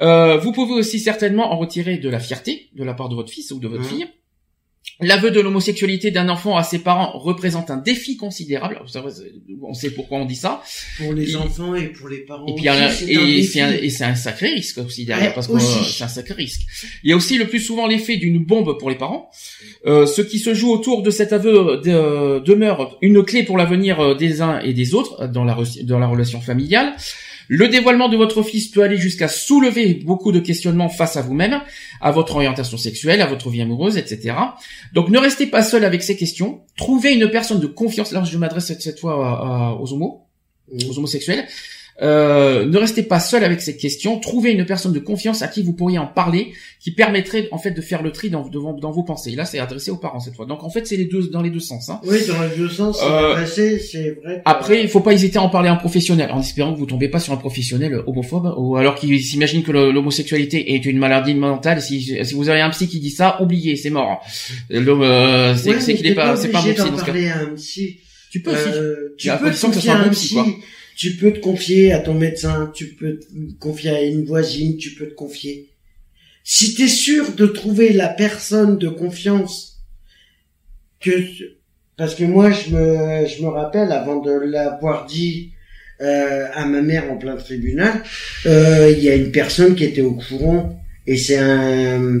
Euh, 0.00 0.38
vous 0.38 0.52
pouvez 0.52 0.72
aussi 0.72 0.98
certainement 0.98 1.52
en 1.52 1.58
retirer 1.58 1.98
de 1.98 2.08
la 2.08 2.18
fierté 2.18 2.70
de 2.74 2.84
la 2.84 2.94
part 2.94 3.10
de 3.10 3.14
votre 3.14 3.30
fils 3.30 3.50
ou 3.50 3.58
de 3.58 3.68
votre 3.68 3.82
hmm. 3.82 3.86
fille. 3.86 4.08
L'aveu 5.00 5.30
de 5.30 5.40
l'homosexualité 5.40 6.10
d'un 6.10 6.28
enfant 6.28 6.56
à 6.56 6.62
ses 6.62 6.78
parents 6.78 7.18
représente 7.18 7.70
un 7.70 7.76
défi 7.76 8.16
considérable. 8.16 8.80
On 9.62 9.74
sait 9.74 9.90
pourquoi 9.90 10.18
on 10.18 10.24
dit 10.24 10.36
ça. 10.36 10.62
Pour 10.98 11.12
les 11.12 11.34
enfants 11.34 11.74
et 11.74 11.88
pour 11.88 12.08
les 12.08 12.18
parents. 12.18 12.46
Et 12.46 12.54
puis 12.54 12.68
et 13.08 13.42
c'est 13.90 14.04
un, 14.04 14.14
sacré 14.14 14.50
risque 14.50 14.78
aussi 14.78 15.04
derrière 15.04 15.34
parce 15.34 15.48
que 15.48 15.58
c'est 15.58 16.04
un 16.04 16.08
sacré 16.08 16.34
risque. 16.34 16.62
Il 17.02 17.10
y 17.10 17.12
a 17.12 17.16
aussi 17.16 17.36
le 17.36 17.46
plus 17.46 17.60
souvent 17.60 17.86
l'effet 17.86 18.16
d'une 18.16 18.44
bombe 18.44 18.78
pour 18.78 18.90
les 18.90 18.96
parents. 18.96 19.30
Euh, 19.86 20.06
ce 20.06 20.22
qui 20.22 20.38
se 20.38 20.54
joue 20.54 20.70
autour 20.70 21.02
de 21.02 21.10
cet 21.10 21.32
aveu 21.32 21.80
de, 21.84 22.38
demeure 22.40 22.96
une 23.02 23.24
clé 23.24 23.42
pour 23.42 23.58
l'avenir 23.58 24.00
euh, 24.00 24.14
des 24.14 24.40
uns 24.40 24.60
et 24.60 24.72
des 24.72 24.94
autres 24.94 25.26
dans 25.26 25.44
la 25.44 25.56
dans 25.82 25.98
la 25.98 26.06
relation 26.06 26.40
familiale. 26.40 26.94
Le 27.48 27.68
dévoilement 27.68 28.08
de 28.08 28.16
votre 28.16 28.42
fils 28.42 28.68
peut 28.68 28.82
aller 28.82 28.96
jusqu'à 28.96 29.28
soulever 29.28 29.94
beaucoup 29.94 30.32
de 30.32 30.40
questionnements 30.40 30.88
face 30.88 31.16
à 31.16 31.22
vous-même, 31.22 31.60
à 32.00 32.10
votre 32.10 32.36
orientation 32.36 32.76
sexuelle, 32.76 33.20
à 33.20 33.26
votre 33.26 33.50
vie 33.50 33.62
amoureuse, 33.62 33.96
etc. 33.96 34.34
Donc 34.92 35.08
ne 35.08 35.18
restez 35.18 35.46
pas 35.46 35.62
seul 35.62 35.84
avec 35.84 36.02
ces 36.02 36.16
questions. 36.16 36.62
Trouvez 36.76 37.12
une 37.12 37.30
personne 37.30 37.60
de 37.60 37.66
confiance. 37.66 38.12
Là, 38.12 38.24
je 38.24 38.38
m'adresse 38.38 38.72
cette 38.78 39.00
fois 39.00 39.80
aux 39.80 39.92
homos, 39.92 40.26
aux 40.88 40.98
homosexuels. 40.98 41.46
Euh, 42.00 42.64
ne 42.64 42.78
restez 42.78 43.02
pas 43.02 43.20
seul 43.20 43.44
avec 43.44 43.60
cette 43.60 43.78
question. 43.78 44.18
Trouvez 44.18 44.52
une 44.52 44.64
personne 44.64 44.92
de 44.92 44.98
confiance 44.98 45.42
à 45.42 45.48
qui 45.48 45.62
vous 45.62 45.72
pourriez 45.72 45.98
en 45.98 46.06
parler, 46.06 46.52
qui 46.80 46.90
permettrait 46.90 47.48
en 47.52 47.58
fait 47.58 47.72
de 47.72 47.80
faire 47.80 48.02
le 48.02 48.12
tri 48.12 48.30
dans, 48.30 48.48
dans, 48.48 48.90
vos 48.90 49.02
pensées. 49.02 49.32
là, 49.32 49.44
c'est 49.44 49.58
adressé 49.58 49.90
aux 49.90 49.96
parents 49.96 50.20
cette 50.20 50.34
fois. 50.34 50.46
Donc 50.46 50.64
en 50.64 50.70
fait, 50.70 50.86
c'est 50.86 50.96
les 50.96 51.04
deux 51.04 51.28
dans 51.28 51.42
les 51.42 51.50
deux 51.50 51.60
sens. 51.60 51.90
Hein. 51.90 52.00
Oui, 52.04 52.18
dans 52.26 52.42
les 52.42 52.56
deux 52.56 52.68
sens. 52.68 52.98
Euh, 53.02 53.44
c'est 53.46 54.18
vrai. 54.22 54.42
Après, 54.44 54.80
il 54.80 54.88
faut 54.88 55.00
pas 55.00 55.12
hésiter 55.12 55.38
à 55.38 55.42
en 55.42 55.50
parler 55.50 55.68
à 55.68 55.72
un 55.72 55.76
professionnel, 55.76 56.30
en 56.32 56.40
espérant 56.40 56.72
que 56.72 56.78
vous 56.78 56.86
tombez 56.86 57.08
pas 57.08 57.20
sur 57.20 57.32
un 57.32 57.36
professionnel 57.36 58.02
homophobe 58.06 58.54
ou 58.56 58.76
alors 58.76 58.94
qui 58.94 59.20
s'imagine 59.20 59.62
que 59.62 59.72
l'homosexualité 59.72 60.74
est 60.74 60.84
une 60.86 60.98
maladie 60.98 61.34
mentale. 61.34 61.82
Si, 61.82 62.02
si 62.24 62.34
vous 62.34 62.48
avez 62.48 62.60
un 62.60 62.70
psy 62.70 62.88
qui 62.88 63.00
dit 63.00 63.10
ça, 63.10 63.40
oubliez, 63.42 63.76
c'est 63.76 63.90
mort. 63.90 64.24
Euh, 64.72 65.54
c'est 65.56 65.94
qu'il 65.94 66.06
est 66.06 66.14
pas, 66.14 66.36
c'est 66.36 66.48
pas 66.48 66.60
un 66.60 66.72
psy. 66.72 67.28
Un. 67.28 67.54
Tu 68.30 68.40
peux, 68.40 68.50
aussi. 68.50 68.68
Euh, 68.74 69.14
tu 69.18 69.28
peux 69.28 69.50
confier 69.50 69.90
à 69.90 69.98
un 69.98 70.08
psy. 70.08 70.38
Tu 71.02 71.16
peux 71.16 71.32
te 71.32 71.40
confier 71.40 71.92
à 71.92 71.98
ton 71.98 72.14
médecin, 72.14 72.70
tu 72.72 72.94
peux 72.94 73.18
te 73.18 73.58
confier 73.58 73.90
à 73.90 74.02
une 74.02 74.24
voisine, 74.24 74.76
tu 74.76 74.90
peux 74.94 75.08
te 75.08 75.14
confier. 75.14 75.68
Si 76.44 76.76
tu 76.76 76.82
es 76.82 76.86
sûr 76.86 77.32
de 77.32 77.46
trouver 77.46 77.92
la 77.92 78.08
personne 78.08 78.78
de 78.78 78.86
confiance 78.86 79.82
que 81.00 81.10
parce 81.96 82.14
que 82.14 82.22
moi 82.22 82.52
je 82.52 82.70
me 82.70 83.26
je 83.26 83.42
me 83.42 83.48
rappelle 83.48 83.90
avant 83.90 84.20
de 84.20 84.30
l'avoir 84.30 85.06
dit 85.06 85.50
euh, 86.00 86.46
à 86.54 86.66
ma 86.66 86.82
mère 86.82 87.10
en 87.10 87.16
plein 87.16 87.34
tribunal, 87.34 88.04
euh, 88.46 88.94
il 88.96 89.02
y 89.02 89.10
a 89.10 89.16
une 89.16 89.32
personne 89.32 89.74
qui 89.74 89.82
était 89.82 90.02
au 90.02 90.14
courant 90.14 90.80
et 91.08 91.16
c'est 91.16 91.38
un 91.38 92.20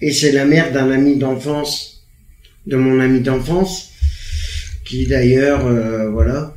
et 0.00 0.10
c'est 0.10 0.32
la 0.32 0.46
mère 0.46 0.72
d'un 0.72 0.90
ami 0.90 1.18
d'enfance 1.18 2.02
de 2.66 2.76
mon 2.76 2.98
ami 2.98 3.20
d'enfance 3.20 3.90
qui 4.86 5.06
d'ailleurs 5.06 5.66
euh, 5.66 6.08
voilà 6.08 6.55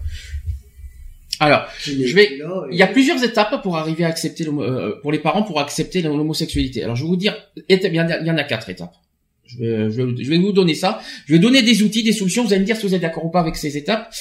alors, 1.39 1.67
je 1.83 2.13
vais. 2.15 2.39
Il 2.71 2.77
y 2.77 2.83
a 2.83 2.87
plusieurs 2.87 3.23
étapes 3.23 3.61
pour 3.61 3.77
arriver 3.77 4.03
à 4.03 4.07
accepter 4.07 4.45
euh, 4.45 4.95
pour 5.01 5.11
les 5.11 5.19
parents 5.19 5.43
pour 5.43 5.59
accepter 5.59 6.01
l'homosexualité. 6.01 6.83
Alors, 6.83 6.95
je 6.95 7.03
vais 7.03 7.09
vous 7.09 7.15
dire, 7.15 7.35
il 7.69 7.93
y 7.93 8.31
en 8.31 8.37
a 8.37 8.43
quatre 8.43 8.69
étapes. 8.69 8.95
Je 9.45 9.57
vais, 9.57 9.89
je 9.89 10.29
vais, 10.29 10.37
vous 10.37 10.51
donner 10.51 10.75
ça. 10.75 11.01
Je 11.25 11.33
vais 11.33 11.39
donner 11.39 11.61
des 11.63 11.81
outils, 11.81 12.03
des 12.03 12.13
solutions. 12.13 12.43
Vous 12.43 12.53
allez 12.53 12.61
me 12.61 12.65
dire 12.65 12.75
si 12.75 12.85
vous 12.85 12.93
êtes 12.93 13.01
d'accord 13.01 13.25
ou 13.25 13.29
pas 13.29 13.39
avec 13.39 13.55
ces 13.55 13.77
étapes 13.77 14.13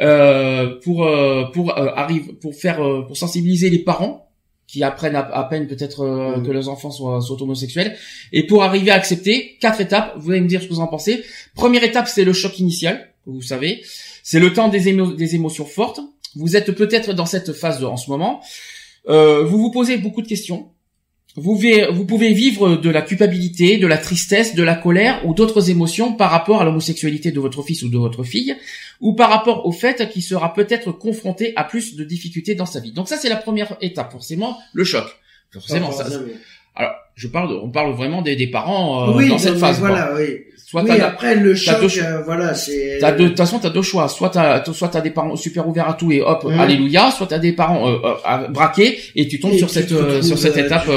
euh, 0.00 0.76
pour 0.82 1.04
euh, 1.04 1.44
pour 1.52 1.76
euh, 1.76 1.88
arrive 1.94 2.34
pour 2.36 2.54
faire 2.54 2.78
pour 3.06 3.16
sensibiliser 3.16 3.68
les 3.68 3.80
parents 3.80 4.26
qui 4.66 4.84
apprennent 4.84 5.16
à, 5.16 5.48
peine 5.50 5.66
peut-être 5.66 6.06
mmh. 6.06 6.46
que 6.46 6.52
leurs 6.52 6.68
enfants 6.68 6.92
soient, 6.92 7.20
soient, 7.20 7.42
homosexuels 7.42 7.96
et 8.32 8.46
pour 8.46 8.62
arriver 8.62 8.92
à 8.92 8.94
accepter 8.94 9.56
quatre 9.60 9.80
étapes. 9.80 10.14
Vous 10.16 10.30
allez 10.30 10.40
me 10.40 10.46
dire 10.46 10.62
ce 10.62 10.68
que 10.68 10.72
vous 10.72 10.80
en 10.80 10.86
pensez. 10.86 11.24
Première 11.56 11.82
étape, 11.82 12.06
c'est 12.06 12.22
le 12.22 12.32
choc 12.32 12.56
initial. 12.60 13.08
Vous 13.26 13.42
savez, 13.42 13.82
c'est 14.22 14.38
le 14.38 14.52
temps 14.52 14.68
des, 14.68 14.92
des 15.16 15.34
émotions 15.34 15.66
fortes 15.66 16.00
vous 16.36 16.56
êtes 16.56 16.72
peut-être 16.72 17.12
dans 17.12 17.26
cette 17.26 17.52
phase 17.52 17.82
en 17.84 17.96
ce 17.96 18.10
moment. 18.10 18.40
Euh, 19.08 19.44
vous 19.44 19.58
vous 19.58 19.70
posez 19.70 19.96
beaucoup 19.96 20.22
de 20.22 20.28
questions. 20.28 20.70
Vous, 21.36 21.60
vous 21.92 22.04
pouvez 22.06 22.32
vivre 22.32 22.76
de 22.76 22.90
la 22.90 23.02
culpabilité, 23.02 23.78
de 23.78 23.86
la 23.86 23.98
tristesse, 23.98 24.56
de 24.56 24.64
la 24.64 24.74
colère 24.74 25.24
ou 25.26 25.32
d'autres 25.32 25.70
émotions 25.70 26.12
par 26.12 26.30
rapport 26.30 26.60
à 26.60 26.64
l'homosexualité 26.64 27.30
de 27.30 27.38
votre 27.38 27.62
fils 27.62 27.82
ou 27.82 27.88
de 27.88 27.98
votre 27.98 28.24
fille, 28.24 28.56
ou 29.00 29.14
par 29.14 29.30
rapport 29.30 29.64
au 29.64 29.70
fait 29.70 30.10
qu'il 30.10 30.24
sera 30.24 30.52
peut-être 30.52 30.90
confronté 30.90 31.52
à 31.54 31.62
plus 31.62 31.94
de 31.94 32.02
difficultés 32.02 32.56
dans 32.56 32.66
sa 32.66 32.80
vie. 32.80 32.92
Donc 32.92 33.08
ça, 33.08 33.16
c'est 33.16 33.28
la 33.28 33.36
première 33.36 33.76
étape, 33.80 34.10
forcément, 34.10 34.58
le 34.72 34.82
choc. 34.82 35.04
Forcément, 35.52 35.92
ça. 35.92 36.06
Alors, 36.74 36.92
je 37.14 37.28
parle, 37.28 37.52
on 37.62 37.70
parle 37.70 37.92
vraiment 37.92 38.22
des, 38.22 38.46
parents 38.48 39.16
euh, 39.16 39.28
dans 39.28 39.38
cette 39.38 39.58
phase. 39.58 39.78
Voilà, 39.78 40.14
oui. 40.16 40.38
Soit 40.70 40.84
oui, 40.84 41.00
après 41.00 41.34
le 41.34 41.52
choc, 41.56 41.82
euh, 41.82 42.22
voilà, 42.24 42.54
c'est. 42.54 42.98
T'as 43.00 43.10
de 43.10 43.26
toute 43.26 43.36
façon, 43.36 43.58
t'as 43.58 43.70
deux 43.70 43.82
choix. 43.82 44.06
Soit 44.08 44.30
t'as, 44.30 44.62
soit 44.72 44.86
t'as 44.86 45.00
des 45.00 45.10
parents 45.10 45.34
super 45.34 45.66
ouverts 45.66 45.88
à 45.88 45.94
tout 45.94 46.12
et 46.12 46.20
hop, 46.20 46.44
mmh. 46.44 46.60
alléluia. 46.60 47.10
Soit 47.10 47.26
t'as 47.26 47.40
des 47.40 47.52
parents 47.52 47.88
euh, 47.88 47.96
euh 48.04 48.46
braqués 48.50 48.96
et 49.16 49.26
tu 49.26 49.40
tombes 49.40 49.54
sur 49.54 49.68
cette 49.68 49.90
euh, 49.90 50.22
sur 50.22 50.38
cette 50.38 50.56
étape. 50.56 50.88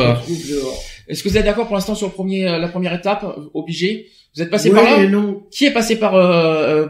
Est-ce 1.07 1.23
que 1.23 1.29
vous 1.29 1.37
êtes 1.39 1.45
d'accord 1.45 1.65
pour 1.65 1.75
l'instant 1.75 1.95
sur 1.95 2.05
le 2.05 2.13
premier, 2.13 2.43
la 2.43 2.67
première 2.67 2.93
étape, 2.93 3.25
obligé? 3.55 4.09
Vous 4.35 4.43
êtes 4.43 4.51
passé 4.51 4.69
par 4.69 4.83
là? 4.83 5.07
non. 5.07 5.41
Qui 5.49 5.65
est 5.65 5.73
passé 5.73 5.95
par 5.95 6.11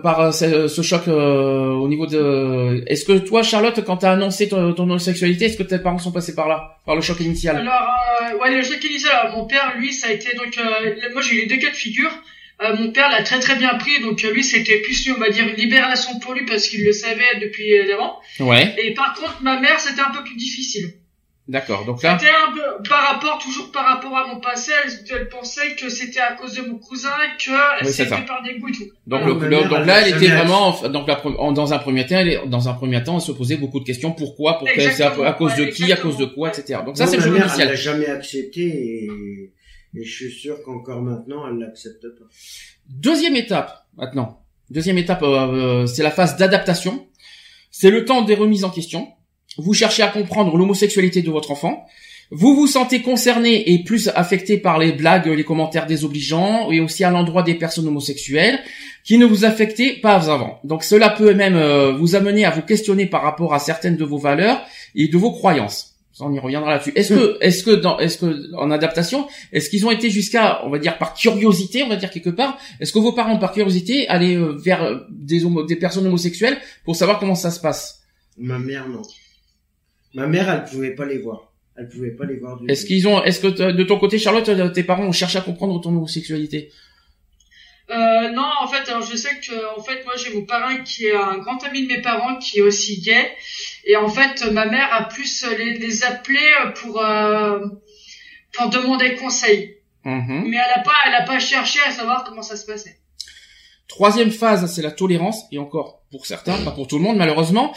par 0.02 0.34
ce, 0.34 0.68
ce 0.68 0.82
choc 0.82 1.08
au 1.08 1.88
niveau 1.88 2.06
de 2.06 2.84
Est-ce 2.88 3.06
que 3.06 3.18
toi, 3.18 3.44
Charlotte, 3.44 3.82
quand 3.86 3.96
t'as 3.96 4.12
annoncé 4.12 4.50
ton, 4.50 4.74
ton 4.74 4.84
homosexualité, 4.84 5.46
est-ce 5.46 5.58
que 5.58 5.64
tes 5.64 5.80
parents 5.80 6.00
sont 6.00 6.12
passés 6.12 6.36
par 6.36 6.50
là, 6.50 6.80
par 6.86 6.96
le 6.96 7.02
choc 7.02 7.22
initial? 7.22 7.56
Alors, 7.56 8.42
ouais, 8.42 8.54
le 8.54 8.62
choc 8.62 8.84
initial. 8.84 9.32
mon 9.34 9.46
père, 9.46 9.74
lui, 9.78 9.94
ça 9.94 10.08
a 10.08 10.12
été 10.12 10.36
donc, 10.36 10.60
moi 11.14 11.22
j'ai 11.22 11.36
eu 11.36 11.40
les 11.44 11.46
deux 11.46 11.62
cas 11.62 11.72
de 11.72 11.78
figure. 11.78 12.12
Euh, 12.64 12.76
mon 12.78 12.92
père 12.92 13.10
l'a 13.10 13.24
très 13.24 13.40
très 13.40 13.56
bien 13.56 13.76
pris, 13.76 14.02
donc 14.02 14.24
euh, 14.24 14.32
lui 14.32 14.44
c'était 14.44 14.80
plus 14.80 15.12
on 15.16 15.20
va 15.20 15.30
dire 15.30 15.48
une 15.48 15.56
libération 15.56 16.18
pour 16.20 16.34
lui 16.34 16.46
parce 16.46 16.68
qu'il 16.68 16.86
le 16.86 16.94
savait 16.94 17.40
depuis 17.42 17.78
euh, 17.78 17.96
avant. 17.96 18.20
Ouais. 18.40 18.74
Et 18.78 18.94
par 18.94 19.14
contre 19.14 19.42
ma 19.42 19.60
mère 19.60 19.80
c'était 19.80 20.02
un 20.02 20.12
peu 20.12 20.24
plus 20.24 20.38
difficile. 20.38 20.94
D'accord. 21.46 21.84
Donc 21.84 22.02
là. 22.02 22.18
C'était 22.18 22.32
un 22.32 22.54
peu 22.54 22.88
par 22.88 23.04
rapport 23.04 23.38
toujours 23.40 23.70
par 23.74 23.86
rapport 23.86 24.18
à 24.18 24.28
mon 24.28 24.40
passé, 24.40 24.72
elle, 25.12 25.28
pensait 25.28 25.76
que 25.76 25.90
c'était 25.90 26.22
à 26.22 26.34
cause 26.34 26.54
de 26.54 26.62
mon 26.62 26.78
cousin 26.78 27.10
que 27.38 27.86
c'était 27.92 28.10
par 28.26 28.42
des 28.44 28.60
goûts 28.60 28.70
et 28.70 28.72
tout. 28.72 28.90
Donc, 29.08 29.26
le, 29.26 29.50
donc 29.50 29.86
là 29.86 30.02
elle 30.02 30.16
était 30.16 30.34
vraiment 30.34 30.72
donc 30.88 31.06
la, 31.06 31.22
dans 31.52 31.74
un 31.74 31.80
premier 31.80 32.06
temps 32.06 32.16
elle, 32.20 32.44
dans 32.48 32.70
un 32.70 32.74
premier 32.74 33.04
temps 33.04 33.16
elle 33.16 33.22
se 33.22 33.34
posait 33.34 33.58
beaucoup 33.58 33.82
de 33.82 33.86
questions 33.86 34.14
pourquoi? 34.14 34.58
Pourquoi? 34.58 34.90
C'est 34.90 35.04
à, 35.04 35.34
cause 35.34 35.56
de 35.56 35.66
qui? 35.66 35.92
À 35.92 35.98
cause 35.98 36.16
de 36.16 36.26
quoi? 36.26 36.48
Etc. 36.48 36.80
Donc 36.86 36.96
ça 36.96 37.08
c'est 37.08 37.18
le 37.18 37.24
jeu 37.24 37.38
initial. 37.38 37.68
Elle 37.68 37.74
a 37.74 37.76
jamais 37.76 38.08
accepté. 38.08 38.62
Et 38.62 39.10
je 40.02 40.12
suis 40.12 40.32
sûr 40.32 40.64
qu'encore 40.64 41.02
maintenant, 41.02 41.48
elle 41.48 41.60
l'accepte 41.60 42.02
pas. 42.02 42.26
Deuxième 42.90 43.36
étape, 43.36 43.86
maintenant. 43.96 44.40
Deuxième 44.70 44.98
étape, 44.98 45.22
euh, 45.24 45.84
euh, 45.84 45.86
c'est 45.86 46.04
la 46.04 46.12
phase 46.12 46.38
d'adaptation. 46.38 47.08
C'est 47.70 47.92
le 47.92 48.06
temps 48.06 48.24
des 48.24 48.36
remises 48.36 48.64
en 48.64 48.70
question. 48.70 49.08
Vous 49.58 49.74
cherchez 49.74 50.02
à 50.02 50.08
comprendre 50.08 50.58
l'homosexualité 50.58 51.22
de 51.22 51.30
votre 51.30 51.52
enfant. 51.52 51.86
Vous 52.32 52.56
vous 52.56 52.66
sentez 52.66 53.02
concerné 53.04 53.72
et 53.72 53.84
plus 53.84 54.08
affecté 54.16 54.58
par 54.58 54.80
les 54.80 54.92
blagues, 54.92 55.28
les 55.28 55.44
commentaires 55.44 55.86
désobligeants 55.86 56.72
et 56.72 56.80
aussi 56.80 57.04
à 57.04 57.12
l'endroit 57.12 57.44
des 57.44 57.54
personnes 57.54 57.88
homosexuelles 57.88 58.60
qui 59.04 59.20
ne 59.20 59.26
vous 59.26 59.46
affectaient 59.46 60.00
pas 60.02 60.32
avant. 60.32 60.60
Donc 60.64 60.84
cela 60.84 61.10
peut 61.10 61.36
même 61.36 61.56
euh, 61.56 61.92
vous 61.92 62.16
amener 62.16 62.46
à 62.46 62.50
vous 62.50 62.64
questionner 62.64 63.06
par 63.06 63.22
rapport 63.22 63.54
à 63.54 63.60
certaines 63.60 63.98
de 63.98 64.06
vos 64.06 64.18
valeurs 64.18 64.66
et 64.96 65.08
de 65.08 65.18
vos 65.18 65.32
croyances 65.32 65.93
on 66.20 66.34
y 66.34 66.40
reviendra 66.40 66.72
là-dessus. 66.72 66.92
Est-ce 66.96 67.14
que, 67.14 67.38
est-ce 67.42 67.64
que 67.64 67.72
dans, 67.72 67.98
est-ce 68.00 68.18
que 68.18 68.54
en 68.56 68.72
adaptation, 68.72 69.28
est-ce 69.52 69.70
qu'ils 69.70 69.86
ont 69.86 69.92
été 69.92 70.10
jusqu'à, 70.10 70.64
on 70.66 70.70
va 70.70 70.80
dire 70.80 70.98
par 70.98 71.14
curiosité, 71.14 71.84
on 71.84 71.90
va 71.90 71.96
dire 71.96 72.12
quelque 72.12 72.30
part, 72.30 72.58
est-ce 72.80 72.94
que 72.94 73.00
vos 73.00 73.14
parents 73.14 73.38
par 73.38 73.54
curiosité 73.54 74.08
allaient 74.08 74.36
euh, 74.36 74.56
vers 74.58 74.84
euh, 74.84 75.00
des 75.10 75.46
homo, 75.46 75.64
des 75.64 75.76
personnes 75.76 76.06
homosexuelles 76.06 76.58
pour 76.86 76.96
savoir 76.96 77.20
comment 77.20 77.36
ça 77.36 77.52
se 77.52 77.60
passe? 77.60 78.04
Ma 78.38 78.60
mère 78.60 78.88
non. 78.90 79.02
Ma 80.14 80.28
mère, 80.28 80.50
elle 80.50 80.64
pouvait 80.66 80.94
pas 80.94 81.06
les 81.06 81.18
voir. 81.18 81.52
Elle 81.76 81.90
pouvait 81.90 82.12
pas 82.12 82.26
les 82.26 82.38
voir. 82.38 82.60
Est-ce 82.68 82.86
qu'ils 82.86 83.08
ont, 83.08 83.24
est-ce 83.24 83.40
que 83.40 83.72
de 83.72 83.84
ton 83.84 83.98
côté, 83.98 84.20
Charlotte, 84.20 84.48
euh, 84.50 84.70
tes 84.70 84.84
parents 84.84 85.06
ont 85.06 85.12
cherché 85.12 85.40
à 85.40 85.42
comprendre 85.42 85.82
ton 85.82 85.90
homosexualité? 85.90 86.72
Euh, 87.90 88.30
non, 88.32 88.50
en 88.62 88.68
fait, 88.68 88.90
alors 88.90 89.06
je 89.06 89.16
sais 89.16 89.40
que, 89.46 89.78
en 89.78 89.84
fait, 89.84 90.06
moi 90.06 90.14
j'ai 90.16 90.34
mon 90.34 90.46
parrain 90.46 90.78
qui 90.84 91.06
est 91.06 91.16
un 91.16 91.38
grand 91.40 91.62
ami 91.64 91.84
de 91.86 91.94
mes 91.94 92.02
parents 92.02 92.38
qui 92.38 92.60
est 92.60 92.62
aussi 92.62 93.02
gay, 93.02 93.30
et 93.86 93.96
en 93.96 94.10
fait, 94.10 94.44
ma 94.52 94.66
mère 94.66 94.88
a 94.94 95.08
plus 95.08 95.46
les, 95.58 95.78
les 95.78 96.04
appelé 96.04 96.40
pour 96.76 97.02
euh, 97.04 97.60
pour 98.54 98.70
demander 98.70 99.16
conseil, 99.16 99.78
Mhm. 100.06 100.46
mais 100.48 100.58
elle 100.58 100.80
a 100.80 100.84
pas, 100.84 100.92
elle 101.08 101.16
a 101.16 101.24
pas 101.24 101.40
cherché 101.40 101.80
à 101.88 101.92
savoir 101.92 102.24
comment 102.24 102.42
ça 102.42 102.56
se 102.58 102.66
passait. 102.66 102.98
Troisième 103.88 104.32
phase, 104.32 104.72
c'est 104.74 104.82
la 104.82 104.92
tolérance, 104.92 105.44
et 105.52 105.58
encore 105.60 106.02
pour 106.12 106.26
certains, 106.26 106.58
pas 106.64 106.72
pour 106.72 106.88
tout 106.88 106.98
le 106.98 107.04
monde 107.04 107.18
malheureusement. 107.18 107.74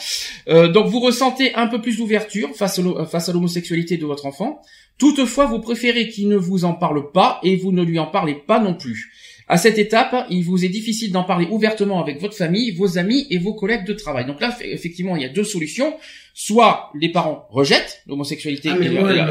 Euh, 0.49 0.69
donc 0.69 0.87
vous 0.87 1.01
ressentez 1.01 1.55
un 1.55 1.67
peu 1.67 1.81
plus 1.81 1.99
d'ouverture 1.99 2.55
face, 2.55 2.81
face 3.11 3.29
à 3.29 3.33
l'homosexualité 3.33 3.97
de 3.97 4.07
votre 4.07 4.27
enfant. 4.27 4.61
Toutefois, 4.99 5.47
vous 5.47 5.61
préférez 5.61 6.09
qu'il 6.09 6.29
ne 6.29 6.37
vous 6.37 6.65
en 6.65 6.73
parle 6.75 7.11
pas 7.13 7.39
et 7.43 7.57
vous 7.57 7.71
ne 7.73 7.83
lui 7.83 7.99
en 7.99 8.07
parlez 8.07 8.35
pas 8.35 8.59
non 8.59 8.75
plus. 8.75 9.13
À 9.49 9.59
cette 9.59 9.79
étape, 9.79 10.27
il 10.29 10.43
vous 10.43 10.65
est 10.65 10.69
difficile 10.69 11.13
d'en 11.13 11.23
parler 11.23 11.47
ouvertement 11.49 12.03
avec 12.03 12.21
votre 12.21 12.35
famille, 12.35 12.73
vos 12.73 12.99
amis 12.99 13.29
et 13.31 13.39
vos 13.39 13.55
collègues 13.55 13.87
de 13.87 13.93
travail. 13.93 14.27
Donc 14.27 14.41
là, 14.41 14.57
effectivement, 14.63 15.15
il 15.15 15.23
y 15.23 15.25
a 15.25 15.29
deux 15.29 15.45
solutions. 15.45 15.95
Soit 16.35 16.91
les 16.99 17.11
parents 17.13 17.47
rejettent 17.51 18.03
l'homosexualité, 18.09 18.71
Ah, 18.71 18.77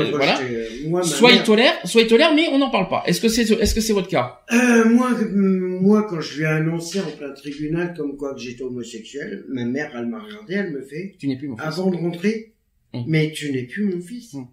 voilà. 0.10 0.40
Moi, 0.88 1.02
ma 1.02 1.06
Soit 1.06 1.34
ils 1.34 1.44
tolèrent, 1.44 1.76
soit 1.84 2.02
ils 2.02 2.08
tolèrent, 2.08 2.34
mais 2.34 2.48
on 2.52 2.58
n'en 2.58 2.70
parle 2.72 2.88
pas. 2.88 3.04
Est-ce 3.06 3.20
que 3.20 3.28
c'est, 3.28 3.42
est-ce 3.52 3.76
que 3.76 3.82
c'est 3.82 3.94
votre 3.94 4.08
cas? 4.08 4.40
Euh, 4.54 4.86
moi, 4.90 5.12
euh, 5.20 5.80
moi, 5.82 6.08
quand 6.10 6.22
je 6.22 6.38
lui 6.38 6.44
ai 6.44 6.48
annoncé 6.48 7.00
en 7.02 7.12
plein 7.12 7.32
tribunal 7.34 7.94
comme 7.96 8.16
quoi 8.16 8.34
que 8.34 8.40
j'étais 8.40 8.64
homosexuel, 8.64 9.44
ma 9.50 9.66
mère, 9.66 9.92
elle 9.96 10.08
m'a 10.08 10.20
regardé, 10.22 10.54
elle 10.56 10.72
me 10.72 10.82
fait, 10.82 11.16
Tu 11.20 11.28
n'es 11.28 11.36
plus 11.38 11.50
mon 11.50 11.58
fils. 11.58 11.66
avant 11.66 11.92
de 11.92 11.98
rentrer, 11.98 12.54
Mm. 12.94 13.04
mais 13.08 13.32
tu 13.34 13.52
n'es 13.52 13.64
plus 13.64 13.84
mon 13.84 14.00
fils. 14.02 14.34
Mm. 14.34 14.46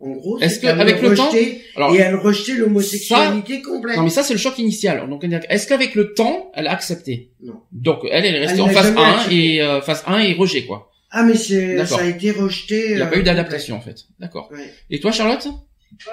En 0.00 0.10
gros, 0.10 0.38
Est-ce 0.38 0.60
que, 0.60 0.68
avec 0.68 1.02
me 1.02 1.08
le 1.10 1.16
temps- 1.16 1.30
Alors, 1.74 1.92
et 1.94 1.98
elle 1.98 2.14
rejetait 2.14 2.54
l'homosexualité 2.54 3.62
complète. 3.62 3.96
Non 3.96 4.04
mais 4.04 4.10
ça 4.10 4.22
c'est 4.22 4.32
le 4.34 4.38
choc 4.38 4.56
initial. 4.58 5.08
Donc 5.08 5.24
est-ce 5.24 5.66
qu'avec 5.66 5.94
le 5.96 6.14
temps, 6.14 6.52
elle 6.54 6.68
a 6.68 6.72
accepté? 6.72 7.30
Non. 7.42 7.54
Donc 7.72 8.00
elle, 8.08 8.24
elle 8.24 8.36
est 8.36 8.38
restée 8.40 8.56
Elle 8.58 8.62
en 8.62 8.68
phase 8.68 8.84
jamais 8.86 9.00
1 9.00 9.12
accepté. 9.14 9.54
et 9.54 9.62
euh, 9.62 9.80
phase 9.80 10.04
1 10.06 10.18
et 10.20 10.34
rejet 10.34 10.64
quoi. 10.64 10.92
Ah, 11.10 11.24
mais 11.24 11.34
c'est, 11.34 11.84
ça 11.86 12.00
a 12.00 12.04
été 12.04 12.30
rejeté. 12.30 12.90
Il 12.90 12.96
n'y 12.96 13.02
a 13.02 13.06
euh, 13.06 13.10
pas 13.10 13.16
eu 13.18 13.22
d'adaptation 13.24 13.76
en 13.76 13.80
fait. 13.80 14.04
D'accord. 14.20 14.50
Ouais. 14.52 14.72
Et 14.90 15.00
toi 15.00 15.10
Charlotte? 15.10 15.48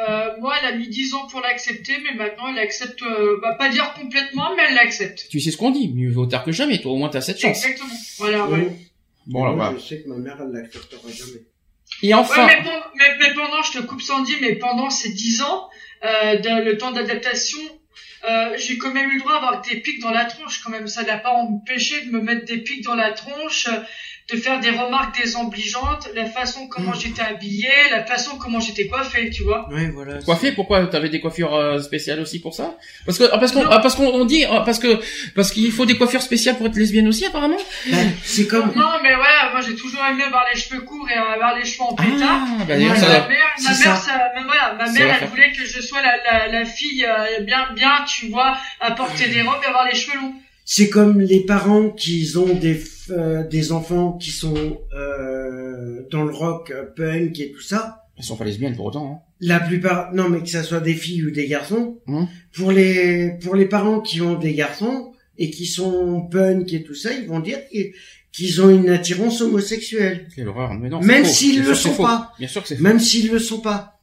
Euh, 0.10 0.30
moi, 0.40 0.54
elle 0.62 0.74
a 0.74 0.78
mis 0.78 0.88
10 0.88 1.14
ans 1.16 1.28
pour 1.30 1.42
l'accepter, 1.42 1.92
mais 2.04 2.18
maintenant 2.18 2.46
elle 2.52 2.60
accepte, 2.60 3.02
euh, 3.04 3.38
bah, 3.42 3.56
pas 3.60 3.68
dire 3.70 3.94
complètement, 3.94 4.56
mais 4.56 4.64
elle 4.70 4.76
l'accepte. 4.76 5.28
Tu 5.30 5.40
sais 5.42 5.52
ce 5.52 5.58
qu'on 5.58 5.70
dit, 5.72 5.92
mieux 5.94 6.10
vaut 6.12 6.26
tard 6.26 6.44
que 6.46 6.52
jamais. 6.54 6.80
Toi 6.82 6.94
au 6.94 6.96
moins 6.98 7.10
t'as 7.10 7.22
cette 7.22 7.40
chance. 7.40 7.58
Exactement. 7.64 7.90
Voilà, 8.18 8.48
Ouais. 8.48 8.60
ouais. 8.62 8.72
Bon 9.28 9.44
là 9.44 9.52
moi, 9.52 9.66
voilà. 9.66 9.78
Je 9.80 9.84
sais 9.86 10.02
que 10.02 10.08
ma 10.10 10.16
mère, 10.16 10.38
elle 10.42 10.54
l'acceptera 10.60 11.02
jamais. 11.12 11.42
Et 12.02 12.14
enfin, 12.14 12.48
Ouais, 12.48 13.18
mais, 13.20 13.34
pendant, 13.34 13.62
je 13.62 13.80
te 13.80 13.80
coupe 13.80 14.02
Sandy, 14.02 14.36
mais 14.42 14.56
pendant 14.56 14.90
ces 14.90 15.10
10 15.10 15.42
ans, 15.42 15.70
euh, 16.04 16.38
de, 16.38 16.64
le 16.64 16.78
temps 16.78 16.92
d'adaptation, 16.92 17.60
euh, 18.30 18.56
j'ai 18.58 18.78
quand 18.78 18.92
même 18.92 19.10
eu 19.10 19.16
le 19.16 19.20
droit 19.20 19.34
d'avoir 19.34 19.62
des 19.62 19.80
pics 19.82 20.00
dans 20.02 20.12
la 20.12 20.26
tronche, 20.26 20.62
quand 20.64 20.72
même. 20.72 20.88
Ça 20.88 21.04
n'a 21.04 21.18
pas 21.18 21.32
empêché 21.32 22.06
de 22.06 22.12
me 22.12 22.22
mettre 22.22 22.46
des 22.46 22.60
pics 22.60 22.84
dans 22.84 22.96
la 22.96 23.12
tronche, 23.12 23.68
euh, 23.68 23.80
de 24.34 24.38
faire 24.38 24.60
des 24.60 24.72
remarques 24.72 25.16
désobligeantes, 25.22 26.10
la 26.16 26.26
façon 26.26 26.68
comment 26.68 26.92
Mm. 26.92 27.00
j'étais 27.00 27.22
habillée, 27.22 27.70
la 27.92 28.04
façon 28.06 28.38
comment 28.38 28.60
j'étais 28.60 28.88
coiffée, 28.88 29.30
tu 29.30 29.44
vois. 29.44 29.68
Ouais, 29.72 29.88
voilà. 29.94 30.20
coiffé, 30.24 30.52
pourquoi 30.52 30.86
t'avais 30.88 31.10
des 31.10 31.20
coiffures 31.20 31.54
euh, 31.54 31.80
spéciales 31.80 32.20
aussi 32.20 32.40
pour 32.42 32.54
ça? 32.56 32.76
Parce 33.06 33.20
que 33.20 33.26
ah, 33.32 33.38
parce 33.38 33.52
qu'on 33.52 33.66
ah, 33.70 33.80
parce 33.80 33.94
qu'on 33.96 34.08
on 34.08 34.26
dit 34.26 34.44
ah, 34.46 34.62
parce 34.66 34.80
que 34.80 35.00
parce 35.36 35.52
qu'il 35.52 35.72
faut 35.72 35.86
des 35.86 35.96
coiffures 35.98 36.24
spéciales 36.24 36.58
pour 36.58 36.66
être 36.66 36.76
lesbienne 36.76 37.08
aussi 37.08 37.26
apparemment. 37.26 37.58
Ben, 37.92 38.12
c'est 38.24 38.48
comme, 38.48 38.72
Non, 38.76 38.94
mais 39.04 39.14
voilà, 39.16 39.52
moi 39.52 39.62
j'ai 39.62 39.76
toujours 39.76 40.02
aimé 40.10 40.24
avoir 40.24 40.46
les 40.52 40.60
cheveux 40.60 40.82
courts 40.82 41.08
et 41.10 41.14
avoir 41.14 41.56
les 41.56 41.64
cheveux 41.66 41.84
en 41.84 41.94
pétard. 41.94 42.40
Ah 42.62 42.64
bah 42.68 42.76
Ouais, 42.76 42.96
ça 42.96 43.08
ma 43.08 43.28
mère, 43.28 43.30
ma 43.64 43.70
mère, 43.70 43.78
ça. 43.78 43.96
ça, 43.96 44.22
mais 44.36 44.44
voilà, 44.44 44.74
ma 44.74 44.92
mère, 44.92 45.08
elle 45.14 45.20
faire. 45.20 45.30
voulait 45.30 45.52
que 45.52 45.64
je 45.66 45.82
sois 45.82 46.02
la, 46.02 46.48
la, 46.48 46.48
la 46.60 46.66
fille 46.66 47.06
euh, 47.06 47.42
bien, 47.42 47.68
bien, 47.76 48.04
tu 48.08 48.28
vois, 48.30 48.58
à 48.80 48.90
porter 48.92 49.28
des 49.28 49.42
robes 49.44 49.62
et 49.64 49.68
avoir 49.68 49.86
les 49.88 49.94
cheveux 49.96 50.18
longs. 50.18 50.34
C'est 50.66 50.90
comme 50.90 51.22
les 51.22 51.42
parents 51.46 51.90
qui 51.92 52.30
ont 52.36 52.54
des, 52.56 52.82
euh, 53.12 53.48
des 53.48 53.72
enfants 53.72 54.14
qui 54.14 54.32
sont, 54.32 54.80
euh, 54.94 56.02
dans 56.12 56.24
le 56.24 56.34
rock, 56.34 56.72
euh, 56.72 56.84
punk 56.96 57.40
et 57.40 57.52
tout 57.52 57.62
ça. 57.62 58.02
Elles 58.18 58.24
sont 58.24 58.36
pas 58.38 58.46
lesbiennes 58.46 58.76
pour 58.76 58.86
autant. 58.86 59.12
Hein. 59.12 59.20
La 59.42 59.60
plupart, 59.60 60.14
non, 60.14 60.30
mais 60.30 60.40
que 60.42 60.50
ça 60.50 60.64
soit 60.64 60.80
des 60.80 60.94
filles 60.94 61.26
ou 61.26 61.32
des 61.32 61.48
garçons, 61.48 62.00
Hum. 62.08 62.28
pour 62.54 62.72
les 62.72 63.32
pour 63.44 63.56
les 63.56 63.66
parents 63.66 64.00
qui 64.00 64.22
ont 64.22 64.36
des 64.40 64.54
garçons 64.54 65.12
et 65.38 65.50
qui 65.52 65.66
sont 65.66 66.22
punk 66.32 66.72
et 66.74 66.84
tout 66.84 66.96
ça, 66.96 67.14
ils 67.14 67.28
vont 67.28 67.42
dire 67.42 67.60
qu'ils- 68.32 68.62
ont 68.62 68.70
une 68.70 68.90
attirance 68.90 69.42
homosexuelle, 69.42 70.28
Quelle 70.36 70.48
horreur. 70.48 70.74
Mais 70.74 70.90
non. 70.90 71.02
c'est 71.02 71.08
même 71.08 71.26
s'ils 71.26 71.64
le 71.64 71.74
sont 71.76 71.92
faux. 71.92 72.04
pas, 72.04 72.32
Bien 72.40 72.48
sûr 72.48 72.62
que 72.62 72.68
c'est 72.70 72.80
même 72.80 73.00
s'ils 73.00 73.30
le 73.32 73.40
sont 73.40 73.60
pas. 73.60 73.95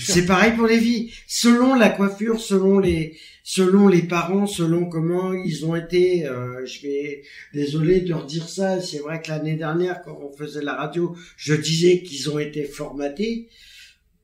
C'est 0.00 0.26
pareil 0.26 0.52
pour 0.52 0.66
les 0.66 0.78
filles. 0.80 1.12
Selon 1.26 1.74
la 1.74 1.88
coiffure, 1.88 2.40
selon 2.40 2.78
les 2.78 3.16
selon 3.42 3.86
les 3.88 4.02
parents, 4.02 4.46
selon 4.46 4.86
comment 4.86 5.32
ils 5.32 5.64
ont 5.66 5.76
été. 5.76 6.26
euh, 6.26 6.64
je 6.66 6.82
vais 6.82 7.22
désolé 7.54 8.00
de 8.00 8.12
redire 8.14 8.48
ça. 8.48 8.80
C'est 8.80 8.98
vrai 8.98 9.20
que 9.22 9.28
l'année 9.30 9.54
dernière, 9.56 10.02
quand 10.04 10.18
on 10.22 10.36
faisait 10.36 10.62
la 10.62 10.74
radio, 10.74 11.14
je 11.36 11.54
disais 11.54 12.00
qu'ils 12.02 12.28
ont 12.30 12.38
été 12.38 12.64
formatés. 12.64 13.48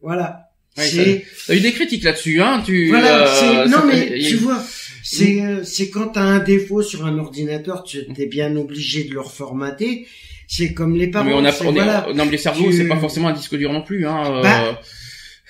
Voilà. 0.01 0.49
Ouais, 0.79 0.87
c'est 0.89 1.25
T'as 1.47 1.55
eu 1.55 1.61
des 1.61 1.73
critiques 1.73 2.03
là-dessus, 2.03 2.41
hein 2.41 2.63
Tu. 2.65 2.89
voilà. 2.89 3.27
euh, 3.29 3.65
c'est 3.67 3.71
non 3.71 3.85
mais 3.87 4.19
tu 4.21 4.37
vois. 4.37 4.63
C'est 5.05 5.43
euh, 5.43 5.65
c'est 5.65 5.91
quand 5.91 6.09
t'as 6.09 6.23
un 6.23 6.39
défaut 6.39 6.83
sur 6.83 7.05
un 7.05 7.19
ordinateur, 7.19 7.85
tu 7.85 7.99
es 8.17 8.27
bien 8.27 8.57
obligé 8.57 9.05
de 9.05 9.13
le 9.13 9.21
reformater. 9.21 10.07
C'est 10.49 10.73
comme 10.75 10.97
les 10.97 11.09
parents. 11.09 11.27
mais 11.27 11.35
on 11.35 11.45
a, 11.45 11.51
on 11.63 11.71
est- 11.71 11.73
voilà. 11.73 12.07
non, 12.15 12.25
mais 12.25 12.31
les 12.33 12.39
cerveaux, 12.39 12.71
Tu- 12.71 12.77
c'est 12.77 12.89
pas 12.89 12.97
forcément 12.99 13.29
un 13.29 13.33
disque 13.33 13.57
dur 13.57 13.73
non 13.73 13.83
plus, 13.83 14.07
hein. 14.07 14.39
euh, 14.39 14.43
Bah. 14.43 14.81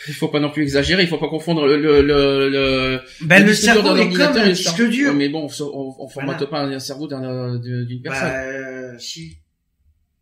Il 0.08 0.14
faut 0.14 0.28
pas 0.28 0.40
non 0.40 0.50
plus 0.50 0.62
exagérer, 0.62 1.02
il 1.02 1.08
faut 1.08 1.18
pas 1.18 1.28
confondre 1.28 1.66
le, 1.66 1.76
le, 1.76 2.02
le, 2.02 2.48
le, 2.48 3.00
Ben, 3.22 3.40
le 3.44 3.52
dur 3.52 3.56
cerveau 3.56 3.96
est 3.96 4.08
comme 4.10 4.36
un 4.36 4.48
disque 4.50 4.88
dur. 4.88 5.10
Ouais, 5.10 5.14
Mais 5.14 5.28
bon, 5.28 5.48
on, 5.60 5.94
on, 5.98 6.08
formate 6.08 6.38
Voilà. 6.38 6.46
pas 6.46 6.62
un 6.62 6.78
cerveau 6.78 7.06
d'une 7.06 8.02
personne. 8.02 8.28
Bah, 8.28 8.42
euh, 8.44 8.98
si. 8.98 9.36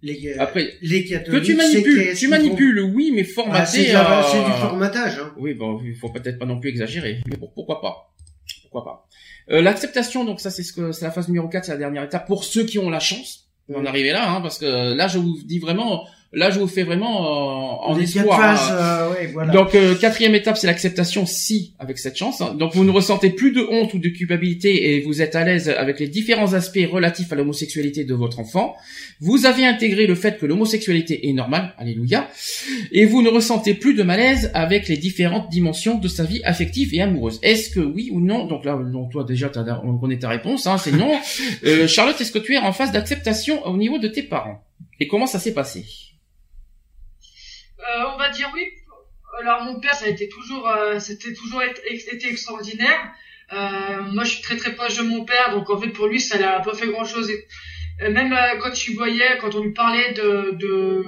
Les, 0.03 0.35
Après, 0.39 0.75
les 0.81 1.05
que 1.05 1.39
tu 1.39 1.55
manipules, 1.55 2.15
tu 2.17 2.29
manipules, 2.29 2.81
oui, 2.81 3.13
mais 3.15 3.25
font 3.25 3.45
Ah, 3.51 3.67
c'est 3.67 3.95
euh, 3.95 4.45
du 4.45 4.53
formatage. 4.53 5.19
Hein. 5.19 5.33
Oui, 5.37 5.53
bon, 5.53 5.79
il 5.85 5.95
faut 5.95 6.09
peut-être 6.09 6.39
pas 6.39 6.47
non 6.47 6.59
plus 6.59 6.71
exagérer, 6.71 7.21
mais 7.27 7.37
bon, 7.37 7.51
pourquoi 7.55 7.83
pas? 7.83 8.15
Pourquoi 8.63 8.85
pas? 8.85 9.07
Euh, 9.51 9.61
L'acceptation, 9.61 10.25
donc 10.25 10.41
ça 10.41 10.51
c'est 10.51 10.63
ce 10.63 10.73
que 10.73 10.93
c'est 10.93 11.05
la 11.05 11.11
phase 11.11 11.29
numéro 11.29 11.49
4, 11.49 11.65
c'est 11.67 11.73
la 11.73 11.79
dernière 11.79 12.05
étape 12.05 12.27
pour 12.27 12.45
ceux 12.45 12.65
qui 12.65 12.79
ont 12.79 12.89
la 12.89 13.01
chance 13.01 13.51
d'en 13.69 13.85
arriver 13.85 14.11
là, 14.13 14.31
hein, 14.31 14.41
parce 14.41 14.59
que 14.59 14.95
là 14.95 15.07
je 15.07 15.19
vous 15.19 15.39
dis 15.45 15.59
vraiment, 15.59 16.07
là 16.33 16.51
je 16.51 16.59
vous 16.61 16.67
fais 16.69 16.83
vraiment 16.85 17.25
euh, 17.25 17.91
en 17.93 17.97
Les 17.97 18.05
espoir. 18.19 18.41
hein. 18.41 18.57
euh, 18.73 19.11
ouais, 19.13 19.27
voilà. 19.33 19.53
Donc 19.53 19.75
euh, 19.75 19.95
quatrième 19.95 20.35
étape, 20.35 20.57
c'est 20.59 20.67
l'acceptation 20.67 21.27
si 21.27 21.75
avec 21.79 21.99
cette 21.99 22.17
chance. 22.17 22.41
hein. 22.41 22.55
Donc 22.59 22.75
vous 22.75 22.85
ne 22.85 22.91
ressentez 22.91 23.31
plus 23.31 23.53
de 23.53 23.61
honte 23.69 23.95
ou 23.95 23.99
de 23.99 24.09
culpabilité 24.09 24.95
et 24.97 25.01
vous 25.01 25.23
êtes 25.23 25.35
à 25.35 25.45
l'aise 25.45 25.69
avec 25.69 25.99
les 26.01 26.09
différents 26.09 26.55
aspects 26.55 26.79
relatifs 26.91 27.33
à 27.33 27.37
l'homosexualité 27.37 28.05
de 28.05 28.15
votre 28.15 28.39
enfant. 28.41 28.75
Vous 29.21 29.45
avez 29.47 29.67
intégré 29.67 30.07
le 30.07 30.15
fait 30.15 30.39
que 30.39 30.47
l'homosexualité 30.47 31.29
est 31.29 31.33
normale, 31.33 31.75
alléluia, 31.79 32.29
et 32.93 33.05
vous 33.07 33.23
ne 33.23 33.29
ressentez 33.29 33.75
plus 33.75 33.95
de 33.95 34.03
malaise 34.03 34.51
avec 34.55 34.89
les 34.89 34.97
différentes 34.97 35.51
dimensions 35.51 35.99
de 35.99 36.09
sa 36.09 36.25
vie 36.25 36.41
affective 36.45 36.95
et 36.95 37.03
amoureuse. 37.03 37.39
Est-ce 37.43 37.71
que 37.71 37.81
oui 37.81 38.11
ou 38.13 38.21
non? 38.21 38.47
Donc 38.47 38.65
là, 38.65 38.77
donc 38.77 39.11
toi 39.13 39.25
déjà, 39.25 39.51
on 39.85 39.99
connaît 39.99 40.19
ta 40.19 40.29
réponse, 40.29 40.67
hein, 40.67 40.79
c'est 40.79 40.93
non. 40.93 41.11
Euh, 41.65 41.87
Charlotte, 41.87 42.19
est-ce 42.21 42.33
que 42.33 42.39
tu 42.39 42.55
es 42.55 42.59
en 42.59 42.73
phase 42.73 42.93
d'acceptation 42.93 43.67
au 43.67 43.77
niveau 43.77 43.99
de 43.99 44.09
tes 44.09 44.23
parents? 44.23 44.63
Et 44.99 45.09
comment 45.09 45.27
ça 45.27 45.39
s'est 45.39 45.53
passé? 45.53 45.85
On 48.07 48.17
va 48.17 48.29
dire 48.31 48.51
oui. 48.55 48.67
Alors 49.41 49.63
mon 49.63 49.81
père, 49.81 49.95
ça 49.95 50.07
a 50.07 50.09
été 50.09 50.29
toujours, 50.29 50.69
euh, 50.69 50.99
c'était 50.99 51.33
toujours 51.33 51.63
été, 51.63 52.29
extraordinaire. 52.29 53.13
Euh, 53.53 54.03
moi, 54.13 54.25
je 54.25 54.35
suis 54.35 54.43
très 54.43 54.57
très 54.57 54.75
proche 54.75 54.97
de 54.97 55.03
mon 55.03 55.25
père, 55.25 55.51
donc 55.53 55.71
en 55.71 55.81
fait 55.81 55.89
pour 55.89 56.07
lui, 56.07 56.21
ça 56.21 56.39
n'a 56.39 56.61
pas 56.61 56.75
fait 56.75 56.89
grand 56.89 57.05
chose. 57.05 57.31
même 58.01 58.33
euh, 58.33 58.59
quand 58.61 58.71
tu 58.73 58.93
voyais, 58.95 59.39
quand 59.41 59.55
on 59.55 59.63
lui 59.63 59.73
parlait 59.73 60.13
de, 60.13 60.53
de 60.53 61.05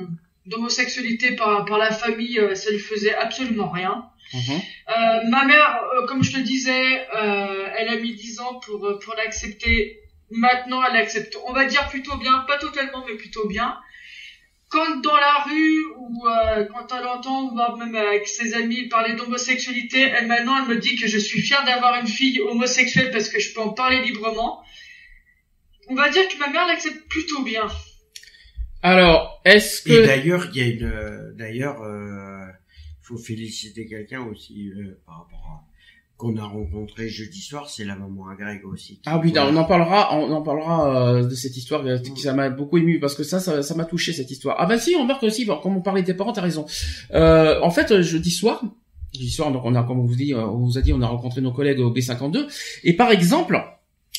d'homosexualité 0.46 1.36
par 1.36 1.64
par 1.64 1.78
la 1.78 1.92
famille, 1.92 2.38
euh, 2.38 2.54
ça 2.54 2.70
lui 2.70 2.78
faisait 2.78 3.14
absolument 3.14 3.70
rien. 3.70 4.04
Mhm. 4.34 4.60
Euh, 4.88 5.28
ma 5.28 5.44
mère, 5.44 5.80
euh, 5.94 6.06
comme 6.06 6.22
je 6.22 6.32
te 6.32 6.38
disais, 6.38 7.06
euh, 7.14 7.68
elle 7.76 7.88
a 7.88 7.96
mis 7.96 8.14
10 8.14 8.40
ans 8.40 8.60
pour, 8.60 8.84
euh, 8.86 8.98
pour 8.98 9.14
l'accepter. 9.14 10.00
Maintenant, 10.30 10.82
elle 10.84 10.94
l'accepte, 10.94 11.36
on 11.46 11.52
va 11.52 11.66
dire 11.66 11.86
plutôt 11.88 12.16
bien, 12.16 12.38
pas 12.48 12.56
totalement, 12.56 13.04
mais 13.06 13.16
plutôt 13.16 13.46
bien. 13.46 13.76
Quand 14.72 15.00
dans 15.02 15.16
la 15.16 15.44
rue, 15.44 15.84
ou 15.98 16.26
euh, 16.26 16.64
quand 16.64 16.96
elle 16.96 17.06
entend, 17.06 17.50
ou 17.50 17.76
même 17.76 17.94
avec 17.94 18.26
ses 18.26 18.54
amis, 18.54 18.88
parler 18.88 19.14
d'homosexualité, 19.14 20.00
elle 20.00 20.26
maintenant, 20.26 20.56
elle 20.62 20.74
me 20.74 20.80
dit 20.80 20.96
que 20.96 21.06
je 21.06 21.18
suis 21.18 21.42
fière 21.42 21.64
d'avoir 21.64 22.00
une 22.00 22.06
fille 22.06 22.40
homosexuelle 22.40 23.10
parce 23.10 23.28
que 23.28 23.38
je 23.38 23.52
peux 23.52 23.60
en 23.60 23.74
parler 23.74 24.02
librement. 24.02 24.64
On 25.88 25.94
va 25.94 26.08
dire 26.08 26.26
que 26.28 26.38
ma 26.38 26.48
mère 26.48 26.66
l'accepte 26.66 27.06
plutôt 27.08 27.42
bien. 27.42 27.68
Alors, 28.82 29.40
est-ce 29.44 29.88
Et 29.88 29.94
que 29.94 30.06
d'ailleurs, 30.06 30.48
il 30.52 30.56
y 30.56 30.60
a 30.60 30.66
une, 30.66 30.84
euh, 30.84 31.32
d'ailleurs, 31.34 31.82
euh, 31.82 32.46
faut 33.00 33.16
féliciter 33.16 33.86
quelqu'un 33.86 34.22
aussi 34.22 34.70
euh, 34.70 35.00
par 35.06 35.18
rapport 35.18 35.46
à 35.46 35.71
qu'on 36.16 36.36
a 36.36 36.44
rencontré 36.44 37.08
jeudi 37.08 37.40
soir, 37.40 37.68
c'est 37.68 37.84
la 37.84 37.96
maman 37.96 38.28
à 38.28 38.34
Greg 38.36 38.64
aussi. 38.64 39.00
Ah 39.06 39.20
oui, 39.22 39.32
on 39.36 39.56
en 39.56 39.64
parlera, 39.64 40.16
on 40.16 40.30
en 40.32 40.42
parlera 40.42 41.16
euh, 41.16 41.24
de 41.24 41.34
cette 41.34 41.56
histoire 41.56 41.84
euh, 41.84 41.98
qui 41.98 42.22
ça 42.22 42.32
m'a 42.32 42.48
beaucoup 42.48 42.78
ému 42.78 43.00
parce 43.00 43.14
que 43.14 43.24
ça, 43.24 43.40
ça, 43.40 43.62
ça 43.62 43.74
m'a 43.74 43.84
touché 43.84 44.12
cette 44.12 44.30
histoire. 44.30 44.56
Ah 44.58 44.66
bah 44.66 44.78
si, 44.78 44.94
on 44.94 45.04
marque 45.04 45.24
aussi, 45.24 45.46
comme 45.46 45.76
on 45.76 45.80
parlait 45.80 46.02
de 46.02 46.06
tes 46.06 46.14
parents, 46.14 46.32
t'as 46.32 46.42
raison. 46.42 46.64
Euh, 47.12 47.60
en 47.62 47.70
fait, 47.70 47.90
euh, 47.90 48.02
jeudi 48.02 48.30
soir, 48.30 48.62
L'histoire, 49.14 49.52
donc 49.52 49.62
on 49.66 49.74
a, 49.74 49.82
comme 49.82 50.00
on 50.00 50.06
vous 50.06 50.16
dit, 50.16 50.32
on 50.34 50.56
vous 50.56 50.78
a 50.78 50.80
dit, 50.80 50.94
on 50.94 51.02
a 51.02 51.06
rencontré 51.06 51.42
nos 51.42 51.52
collègues 51.52 51.80
au 51.80 51.92
B52. 51.92 52.46
Et 52.82 52.96
par 52.96 53.10
exemple, 53.10 53.62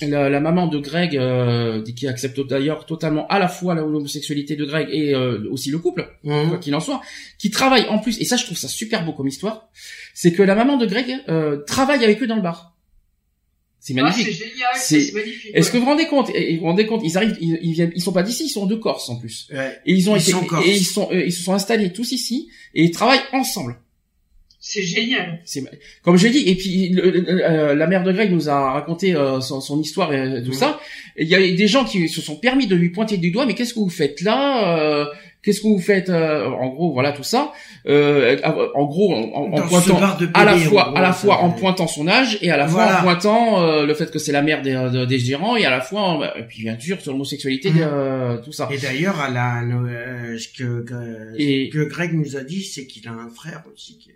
la, 0.07 0.29
la 0.29 0.39
maman 0.39 0.67
de 0.67 0.77
Greg, 0.79 1.17
euh, 1.17 1.83
qui 1.83 2.07
accepte 2.07 2.39
d'ailleurs 2.41 2.85
totalement 2.85 3.27
à 3.27 3.39
la 3.39 3.47
fois 3.47 3.73
l'homosexualité 3.75 4.55
de 4.55 4.65
Greg 4.65 4.87
et 4.91 5.13
euh, 5.13 5.47
aussi 5.51 5.69
le 5.71 5.79
couple, 5.79 6.09
Mhm. 6.23 6.49
quoi 6.49 6.57
qu'il 6.57 6.73
en 6.75 6.79
soit, 6.79 7.01
qui 7.39 7.49
travaille 7.51 7.85
en 7.87 7.99
plus, 7.99 8.19
et 8.21 8.25
ça 8.25 8.35
je 8.37 8.45
trouve 8.45 8.57
ça 8.57 8.67
super 8.67 9.05
beau 9.05 9.13
comme 9.13 9.27
histoire, 9.27 9.69
c'est 10.13 10.31
que 10.33 10.43
la 10.43 10.55
maman 10.55 10.77
de 10.77 10.85
Greg 10.85 11.15
euh, 11.29 11.63
travaille 11.65 12.03
avec 12.03 12.21
eux 12.21 12.27
dans 12.27 12.35
le 12.35 12.41
bar. 12.41 12.71
C'est 13.79 13.93
Ah, 13.97 14.03
magnifique. 14.03 14.27
c'est 14.27 14.33
génial, 14.49 14.69
C'est- 14.75 15.01
c'est 15.01 15.11
magnifique. 15.13 15.51
Est-ce 15.53 15.69
que 15.69 15.75
vous 15.77 15.83
vous 15.83 15.89
rendez 15.89 16.07
compte 16.07 16.29
et- 16.33 16.53
Vous 16.55 16.61
vous 16.61 16.67
rendez 16.67 16.85
compte 16.85 17.01
Ils 17.03 17.17
arrivent, 17.17 17.37
ils, 17.41 17.59
ils 17.61 17.73
viennent, 17.73 17.91
ils 17.93 18.01
sont 18.01 18.13
pas 18.13 18.23
d'ici, 18.23 18.45
ils 18.45 18.49
sont 18.49 18.65
de 18.65 18.75
Corse 18.75 19.09
en 19.09 19.17
plus. 19.17 19.49
Ouais. 19.51 19.77
Et 19.85 19.93
ils 19.93 20.09
ont 20.09 20.15
Ils 20.15 20.21
été, 20.21 20.31
sont 20.31 20.45
et 20.65 20.71
ils 20.77 20.85
sont, 20.85 21.09
euh, 21.11 21.25
ils 21.25 21.33
se 21.33 21.43
sont 21.43 21.53
installés 21.53 21.91
tous 21.91 22.13
ici 22.13 22.47
et 22.73 22.83
ils 22.85 22.91
travaillent 22.91 23.19
ensemble. 23.33 23.75
C'est 24.65 24.81
génial. 24.81 25.41
C'est 25.43 25.61
comme 26.03 26.15
j'ai 26.15 26.29
dit. 26.29 26.43
Et 26.47 26.55
puis 26.55 26.87
le- 26.87 27.09
le- 27.11 27.25
euh, 27.43 27.75
la 27.75 27.85
mère 27.85 28.01
de 28.05 28.13
Greg 28.13 28.31
nous 28.31 28.47
a 28.47 28.71
raconté 28.71 29.13
euh, 29.13 29.41
son, 29.41 29.59
son 29.59 29.77
histoire 29.81 30.13
et 30.13 30.41
tout 30.41 30.51
Mhm. 30.51 30.53
ça. 30.53 30.79
Il 31.17 31.27
y 31.27 31.35
a 31.35 31.39
des 31.39 31.67
gens 31.67 31.83
qui 31.83 32.07
se 32.07 32.21
sont 32.21 32.37
permis 32.37 32.65
de 32.65 32.75
lui 32.77 32.89
pointer 32.89 33.17
du 33.17 33.29
doigt. 33.31 33.45
Mais 33.45 33.55
qu'est-ce 33.55 33.73
que 33.73 33.79
vous 33.81 33.89
faites 33.89 34.21
là 34.21 34.77
Euh, 34.79 35.05
Qu'est-ce 35.41 35.59
que 35.59 35.67
vous 35.67 35.79
faites 35.79 36.07
euh, 36.07 36.45
En 36.47 36.69
gros, 36.69 36.93
voilà 36.93 37.11
tout 37.11 37.23
ça. 37.23 37.51
Euh, 37.85 38.37
en 38.75 38.85
gros, 38.85 39.13
en, 39.13 39.51
pointant 39.67 39.97
à 40.33 40.45
la 40.45 40.55
fois, 40.57 40.83
gros, 40.85 40.95
à 40.97 41.01
la 41.01 41.11
fois 41.11 41.39
en 41.41 41.49
pointant 41.51 41.85
son 41.87 42.07
âge 42.07 42.37
et 42.41 42.49
à 42.49 42.55
la 42.55 42.65
fois 42.65 42.83
Voilà. 42.85 42.99
en 43.01 43.03
pointant 43.03 43.61
euh, 43.61 43.85
le 43.85 43.93
fait 43.93 44.09
que 44.09 44.19
c'est 44.19 44.31
la 44.31 44.41
mère 44.41 44.61
des, 44.61 44.71
de- 44.71 45.03
des 45.03 45.19
gérants 45.19 45.57
et 45.57 45.65
à 45.65 45.69
la 45.69 45.81
fois, 45.81 46.23
euh, 46.23 46.39
et 46.39 46.43
puis 46.43 46.63
bien 46.63 46.79
sûr, 46.79 47.01
sur 47.01 47.11
l'homosexualité, 47.11 47.73
euh, 47.77 48.37
tout 48.37 48.53
ça. 48.53 48.69
Et 48.71 48.77
d'ailleurs, 48.77 49.19
à 49.19 49.29
la, 49.29 49.61
euh, 49.63 50.37
ce 50.37 50.47
que, 50.47 50.83
que, 50.83 51.35
Et- 51.37 51.69
ce 51.69 51.77
que 51.77 51.83
Greg 51.89 52.13
nous 52.13 52.37
a 52.37 52.43
dit, 52.45 52.63
c'est 52.63 52.87
qu'il 52.87 53.05
a 53.09 53.11
un 53.11 53.27
frère 53.29 53.63
aussi. 53.73 53.97
Qui 53.97 54.11
est... 54.11 54.13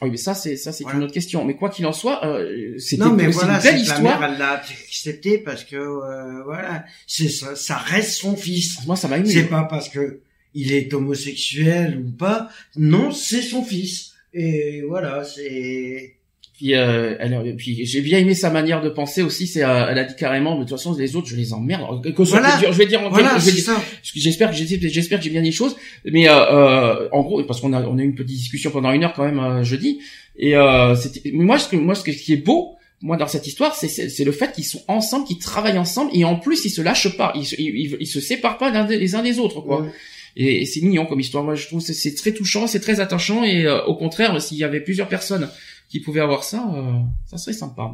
Ah 0.00 0.04
Oui, 0.04 0.10
mais 0.12 0.16
ça, 0.16 0.34
c'est 0.34 0.56
ça, 0.56 0.70
c'est 0.72 0.84
Voilà. 0.84 0.98
une 0.98 1.04
autre 1.04 1.12
question. 1.12 1.44
Mais 1.44 1.56
quoi 1.56 1.70
qu'il 1.70 1.84
en 1.86 1.92
soit, 1.92 2.24
euh, 2.24 2.78
c'était 2.78 3.02
Non, 3.02 3.12
mais 3.12 3.24
c'est 3.24 3.30
voilà, 3.32 3.54
une 3.56 3.60
c'est 3.60 3.72
belle 3.72 3.82
que 3.82 3.88
la 3.88 3.94
histoire. 3.96 4.20
mère, 4.20 4.30
elle 4.32 4.38
l'a 4.38 4.52
accepté 4.52 5.38
parce 5.38 5.64
que, 5.64 5.76
euh, 5.76 6.42
voilà, 6.44 6.84
c'est 7.06 7.28
ça, 7.28 7.56
ça 7.56 7.76
reste 7.76 8.12
son 8.12 8.36
fils. 8.36 8.86
Moi, 8.86 8.94
ça 8.96 9.08
m'a 9.08 9.18
ému. 9.18 9.26
C'est 9.28 9.44
pas 9.44 9.64
parce 9.64 9.88
que 9.88 10.20
il 10.54 10.72
est 10.72 10.92
homosexuel 10.94 11.98
ou 12.06 12.10
pas. 12.16 12.48
Non, 12.76 13.10
c'est 13.10 13.42
son 13.42 13.62
fils. 13.64 14.12
Et 14.34 14.82
voilà, 14.82 15.24
c'est. 15.24 16.14
Puis, 16.58 16.74
euh, 16.74 17.14
elle, 17.20 17.54
puis 17.56 17.86
j'ai 17.86 18.00
bien 18.00 18.18
aimé 18.18 18.34
sa 18.34 18.50
manière 18.50 18.82
de 18.82 18.88
penser 18.88 19.22
aussi. 19.22 19.46
C'est, 19.46 19.62
euh, 19.62 19.86
elle 19.88 19.98
a 19.98 20.02
dit 20.04 20.16
carrément, 20.18 20.56
de 20.56 20.62
toute 20.62 20.70
façon, 20.70 20.92
les 20.98 21.14
autres, 21.14 21.28
je 21.28 21.36
les 21.36 21.52
emmerde. 21.52 22.02
Que 22.12 22.22
Voilà. 22.22 22.58
je 22.60 22.76
vais 22.76 22.86
dire, 22.86 23.00
en 23.00 23.10
Voilà, 23.10 23.38
j'espère 23.38 24.50
que 24.50 24.56
j'ai, 24.56 24.66
j'espère 24.90 25.18
que 25.20 25.24
j'ai 25.24 25.30
bien 25.30 25.40
dit 25.40 25.46
les 25.46 25.52
choses. 25.52 25.76
Mais 26.04 26.28
euh, 26.28 26.32
euh, 26.34 27.08
en 27.12 27.22
gros, 27.22 27.42
parce 27.44 27.60
qu'on 27.60 27.72
a, 27.72 27.82
on 27.82 27.96
a 27.96 28.02
eu 28.02 28.04
une 28.06 28.14
petite 28.16 28.36
discussion 28.36 28.70
pendant 28.72 28.90
une 28.90 29.04
heure 29.04 29.12
quand 29.14 29.24
même 29.24 29.38
euh, 29.38 29.62
jeudi. 29.62 30.00
Et 30.36 30.56
euh, 30.56 30.96
c'était, 30.96 31.30
mais 31.32 31.44
moi, 31.44 31.58
ce 31.60 31.68
que, 31.68 31.76
moi, 31.76 31.94
ce 31.94 32.02
que- 32.02 32.12
ce 32.12 32.18
qui 32.22 32.32
est 32.32 32.44
beau, 32.44 32.74
moi, 33.02 33.16
dans 33.16 33.28
cette 33.28 33.46
histoire, 33.46 33.76
c'est, 33.76 33.86
c'est, 33.86 34.08
c'est 34.08 34.24
le 34.24 34.32
fait 34.32 34.50
qu'ils 34.52 34.64
sont 34.64 34.82
ensemble, 34.88 35.26
qu'ils 35.28 35.38
travaillent 35.38 35.78
ensemble, 35.78 36.10
et 36.12 36.24
en 36.24 36.34
plus, 36.34 36.64
ils 36.64 36.70
se 36.70 36.82
lâchent 36.82 37.16
pas, 37.16 37.32
ils 37.36 37.46
se, 37.46 37.54
ils, 37.56 38.06
se 38.06 38.18
séparent 38.20 38.58
pas 38.58 38.72
des- 38.84 38.98
les 38.98 39.14
uns 39.14 39.22
des 39.22 39.38
autres, 39.38 39.60
quoi. 39.60 39.82
Ouais. 39.82 39.88
Et, 40.36 40.62
et 40.62 40.66
c'est 40.66 40.80
mignon 40.80 41.06
comme 41.06 41.20
histoire. 41.20 41.44
Moi, 41.44 41.54
je 41.54 41.66
trouve 41.68 41.80
c'est 41.80 42.14
très 42.16 42.32
touchant, 42.32 42.66
c'est 42.66 42.80
très 42.80 42.98
attachant, 42.98 43.44
et 43.44 43.66
euh, 43.66 43.84
au 43.84 43.94
contraire, 43.94 44.40
s'il 44.42 44.58
y 44.58 44.64
avait 44.64 44.80
plusieurs 44.80 45.08
personnes 45.08 45.48
qui 45.88 46.00
pouvaient 46.00 46.20
avoir 46.20 46.44
ça, 46.44 46.64
euh, 46.74 47.00
ça 47.26 47.38
serait 47.38 47.54
sympa. 47.54 47.90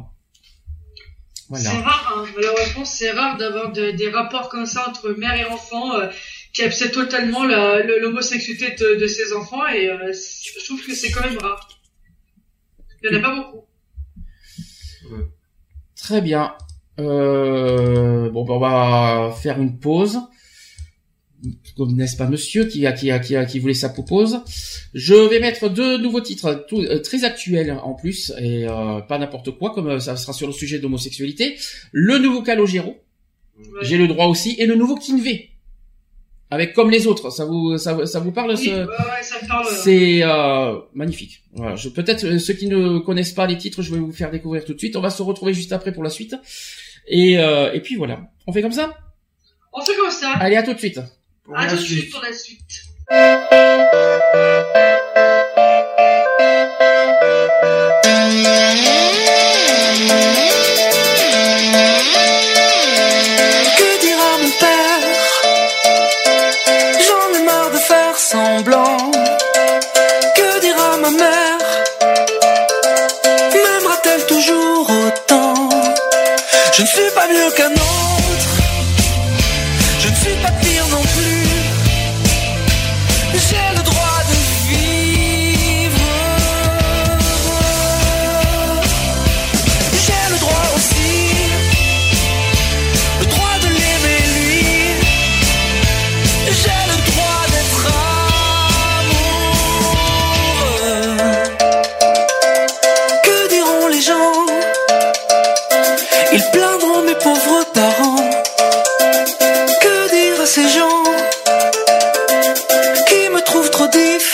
Voilà. 1.49 1.69
C'est 1.69 1.77
rare, 1.81 2.13
hein. 2.17 2.25
malheureusement, 2.35 2.85
c'est 2.85 3.11
rare 3.11 3.37
d'avoir 3.37 3.71
de- 3.71 3.91
des 3.91 4.09
rapports 4.09 4.49
comme 4.49 4.65
ça 4.65 4.89
entre 4.89 5.11
mère 5.11 5.35
et 5.35 5.45
enfant 5.45 5.93
euh, 5.95 6.07
qui 6.53 6.63
acceptent 6.63 6.93
totalement 6.95 7.45
l'homosexualité 7.45 8.75
de, 8.83 8.95
de 8.99 9.07
ses 9.07 9.33
enfants 9.33 9.65
et 9.67 9.89
euh, 9.89 10.11
je 10.13 10.65
trouve 10.65 10.81
que 10.85 10.93
c'est 10.95 11.11
quand 11.11 11.21
même 11.23 11.37
rare. 11.37 11.67
Il 13.03 13.11
y 13.11 13.15
en 13.15 13.19
a 13.19 13.21
pas 13.21 13.35
beaucoup. 13.35 13.65
Très 15.95 16.21
bien. 16.21 16.55
Euh, 16.99 18.29
bon, 18.31 18.43
ben, 18.45 18.53
on 18.53 18.59
va 18.59 19.35
faire 19.41 19.59
une 19.61 19.79
pause. 19.79 20.19
Comme 21.77 21.95
n'est-ce 21.95 22.17
pas 22.17 22.27
monsieur 22.27 22.65
qui 22.65 22.85
a, 22.85 22.91
qui 22.91 23.11
a, 23.11 23.19
qui 23.19 23.35
a, 23.35 23.45
qui 23.45 23.59
voulait 23.59 23.73
sa 23.73 23.89
pause. 23.89 24.41
Je 24.93 25.13
vais 25.15 25.39
mettre 25.39 25.69
deux 25.69 25.97
nouveaux 25.97 26.21
titres, 26.21 26.65
tout- 26.67 26.81
euh, 26.81 26.99
très 26.99 27.23
actuels 27.23 27.71
en 27.83 27.93
plus, 27.93 28.31
et 28.39 28.67
euh, 28.67 29.01
pas 29.01 29.17
n'importe 29.17 29.51
quoi, 29.51 29.73
comme 29.73 29.87
euh, 29.87 29.99
ça 29.99 30.15
sera 30.17 30.33
sur 30.33 30.47
le 30.47 30.53
sujet 30.53 30.79
d'homosexualité. 30.79 31.57
Le 31.91 32.17
nouveau 32.17 32.41
Calogero, 32.41 32.97
Ouais. 33.57 33.65
j'ai 33.83 33.97
le 33.97 34.07
droit 34.07 34.25
aussi, 34.25 34.55
et 34.59 34.65
le 34.65 34.75
nouveau 34.75 34.95
Kinvé. 34.95 35.51
Avec 36.51 36.73
comme 36.73 36.91
les 36.91 37.07
autres, 37.07 37.31
ça 37.31 37.45
vous, 37.45 37.77
ça, 37.77 37.93
vous- 37.93 38.05
ça 38.05 38.19
vous 38.19 38.31
parle 38.31 38.51
Oui, 38.51 38.57
ce... 38.65 38.69
ouais, 38.69 39.23
ça 39.23 39.35
parle. 39.47 39.65
C'est 39.83 40.21
euh, 40.23 40.77
magnifique. 40.93 41.41
Voilà, 41.53 41.75
je 41.75 41.89
peut-être 41.89 42.23
euh, 42.25 42.37
ceux 42.37 42.53
qui 42.53 42.67
ne 42.67 42.99
connaissent 42.99 43.33
pas 43.33 43.47
les 43.47 43.57
titres, 43.57 43.81
je 43.81 43.93
vais 43.93 43.99
vous 43.99 44.11
faire 44.11 44.29
découvrir 44.29 44.63
tout 44.63 44.73
de 44.73 44.77
suite. 44.77 44.95
On 44.95 45.01
va 45.01 45.09
se 45.09 45.23
retrouver 45.23 45.53
juste 45.53 45.71
après 45.73 45.91
pour 45.91 46.03
la 46.03 46.09
suite. 46.11 46.35
Et 47.07 47.37
euh, 47.39 47.73
et 47.73 47.81
puis 47.81 47.95
voilà. 47.95 48.29
On 48.45 48.53
fait 48.53 48.61
comme 48.61 48.71
ça? 48.73 48.93
On 49.73 49.81
fait 49.81 49.95
comme 49.95 50.11
ça. 50.11 50.31
Allez, 50.33 50.55
à 50.55 50.63
tout 50.63 50.73
de 50.73 50.79
suite. 50.79 50.99
Pour 51.45 51.57
À 51.57 51.65
la 51.65 51.69
tout 51.71 51.75
de 51.77 51.81
suite. 51.81 51.99
suite 51.99 52.11
pour 52.11 52.21
la 52.21 52.33
suite. 52.33 53.85
Que 63.77 63.89
dira 64.03 64.29
mon 64.41 64.51
père? 64.63 65.03
J'en 67.05 67.39
ai 67.39 67.43
marre 67.43 67.71
de 67.71 67.77
faire 67.77 68.17
semblant. 68.17 69.11
Que 70.37 70.59
dira 70.61 70.97
ma 70.97 71.11
mère? 71.11 71.59
M'aimera-t-elle 73.53 74.25
toujours 74.25 74.87
autant? 74.89 75.69
Je 76.73 76.81
ne 76.81 76.87
suis 76.87 77.11
pas 77.15 77.27
mieux 77.27 77.51
qu'un 77.57 77.71
autre. 77.71 77.84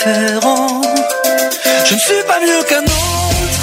Je 0.04 1.94
ne 1.94 1.98
suis 2.00 2.24
pas 2.26 2.40
mieux 2.40 2.64
qu'un 2.64 2.82
autre. 2.82 3.62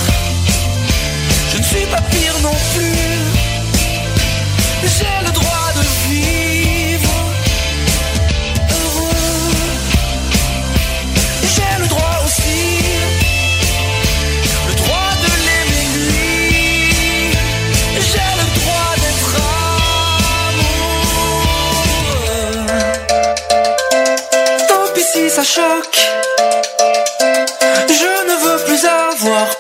Je 1.51 1.57
ne 1.57 1.63
suis 1.63 1.85
pas 1.87 1.99
pire 2.09 2.39
non 2.41 2.55
plus. 2.73 2.95
J'ai 4.85 5.19
le 5.25 5.31
droit 5.33 5.73
de 5.75 5.81
vivre. 6.07 7.13
J'ai 11.43 11.75
le 11.81 11.87
droit 11.87 12.17
aussi, 12.23 12.61
le 14.69 14.75
droit 14.75 15.11
de 15.21 15.29
l'aimer 15.45 15.87
lui. 15.97 17.35
J'ai 17.95 18.31
le 18.39 18.45
droit 18.59 18.91
d'être 19.01 19.33
amoureux. 21.31 21.57
Tant 24.69 24.85
pis 24.93 25.03
si 25.03 25.23
ça 25.29 25.43
choque. 25.43 25.98
Plus 29.29 29.58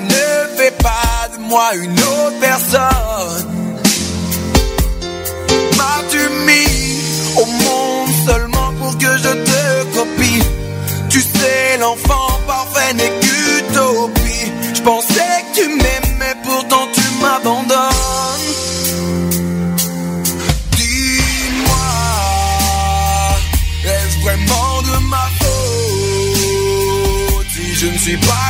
Ne 0.00 0.56
fait 0.56 0.76
pas 0.82 1.28
de 1.32 1.38
moi 1.40 1.72
une 1.74 1.92
autre 1.92 2.40
personne. 2.40 3.46
M'as-tu 5.76 6.18
mis 6.46 7.38
au 7.40 7.46
monde 7.46 8.10
seulement 8.26 8.72
pour 8.80 8.98
que 8.98 9.16
je 9.16 9.28
te 9.28 9.84
copie? 9.94 10.42
Tu 11.10 11.20
sais, 11.20 11.78
l'enfant 11.78 12.40
parfait 12.44 12.92
n'est 12.94 13.12
qu'utopie. 13.20 14.52
Je 14.74 14.82
pensais 14.82 15.44
que 15.52 15.60
tu 15.60 15.68
m'aimais, 15.68 16.34
pourtant 16.42 16.88
tu 16.92 17.02
m'abandonnes. 17.22 17.78
Dis-moi, 20.72 21.88
est-ce 23.84 24.16
vraiment 24.24 24.82
de 24.82 24.96
ma 25.06 25.26
faute 25.38 25.54
si 27.54 27.74
je 27.76 27.86
ne 27.86 27.98
suis 27.98 28.16
pas 28.16 28.43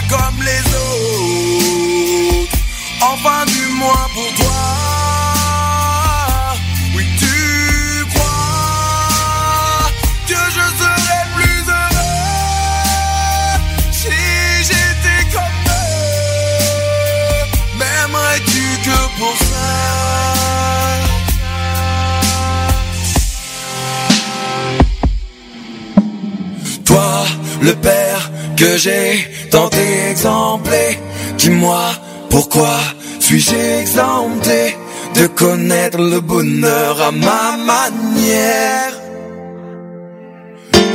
le 27.65 27.74
père 27.74 28.31
que 28.57 28.77
j'ai 28.77 29.27
tant 29.51 29.70
exemplé, 30.11 30.99
dis-moi 31.39 31.85
pourquoi 32.28 32.77
suis-je 33.20 33.55
exempté 33.82 34.77
de 35.15 35.27
connaître 35.27 35.99
le 35.99 36.20
bonheur 36.20 37.01
à 37.01 37.11
ma 37.11 37.57
manière? 37.57 38.93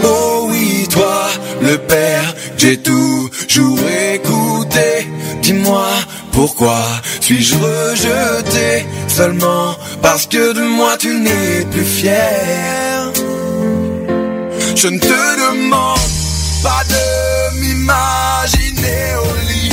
Oh 0.03 0.47
oui, 0.49 0.87
toi, 0.91 1.27
le 1.61 1.77
père, 1.77 2.35
que 2.55 2.61
j'ai 2.61 2.77
toujours 2.77 3.79
écouté. 4.13 5.07
Dis-moi 5.41 5.87
pourquoi 6.31 6.81
suis-je 7.21 7.55
rejeté? 7.55 8.85
Seulement 9.07 9.75
parce 10.01 10.25
que 10.27 10.53
de 10.53 10.61
moi 10.61 10.95
tu 10.99 11.15
n'es 11.15 11.65
plus 11.71 11.85
fier. 11.85 13.11
Je 14.75 14.87
ne 14.87 14.99
te 14.99 15.07
demande 15.07 15.88
pas 16.63 16.83
de 16.87 17.59
m'imaginer 17.59 19.15
au 19.23 19.33
lit, 19.47 19.71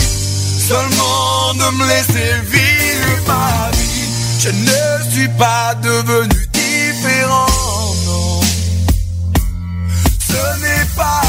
seulement 0.69 1.55
de 1.55 1.77
me 1.77 1.87
laisser 1.89 2.33
vivre 2.45 3.23
ma 3.27 3.71
vie. 3.73 4.09
Je 4.41 4.51
ne 4.51 5.11
suis 5.11 5.29
pas 5.31 5.75
devenu 5.83 6.47
différent, 6.53 7.47
non. 8.07 8.41
Ce 10.31 10.61
n'est 10.63 10.89
pas 10.97 11.23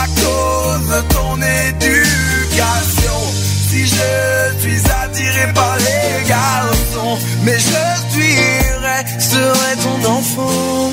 à 0.00 0.06
cause 0.22 0.88
de 0.94 1.00
ton 1.14 1.36
éducation 1.70 3.18
si 3.68 3.86
je 3.86 4.60
suis 4.60 4.82
attiré 5.02 5.52
par 5.54 5.76
les 5.76 6.28
garçons, 6.28 7.18
mais 7.42 7.58
je 7.58 8.12
suis 8.12 8.36
serai 9.18 9.76
ton 9.82 10.08
enfant. 10.10 10.90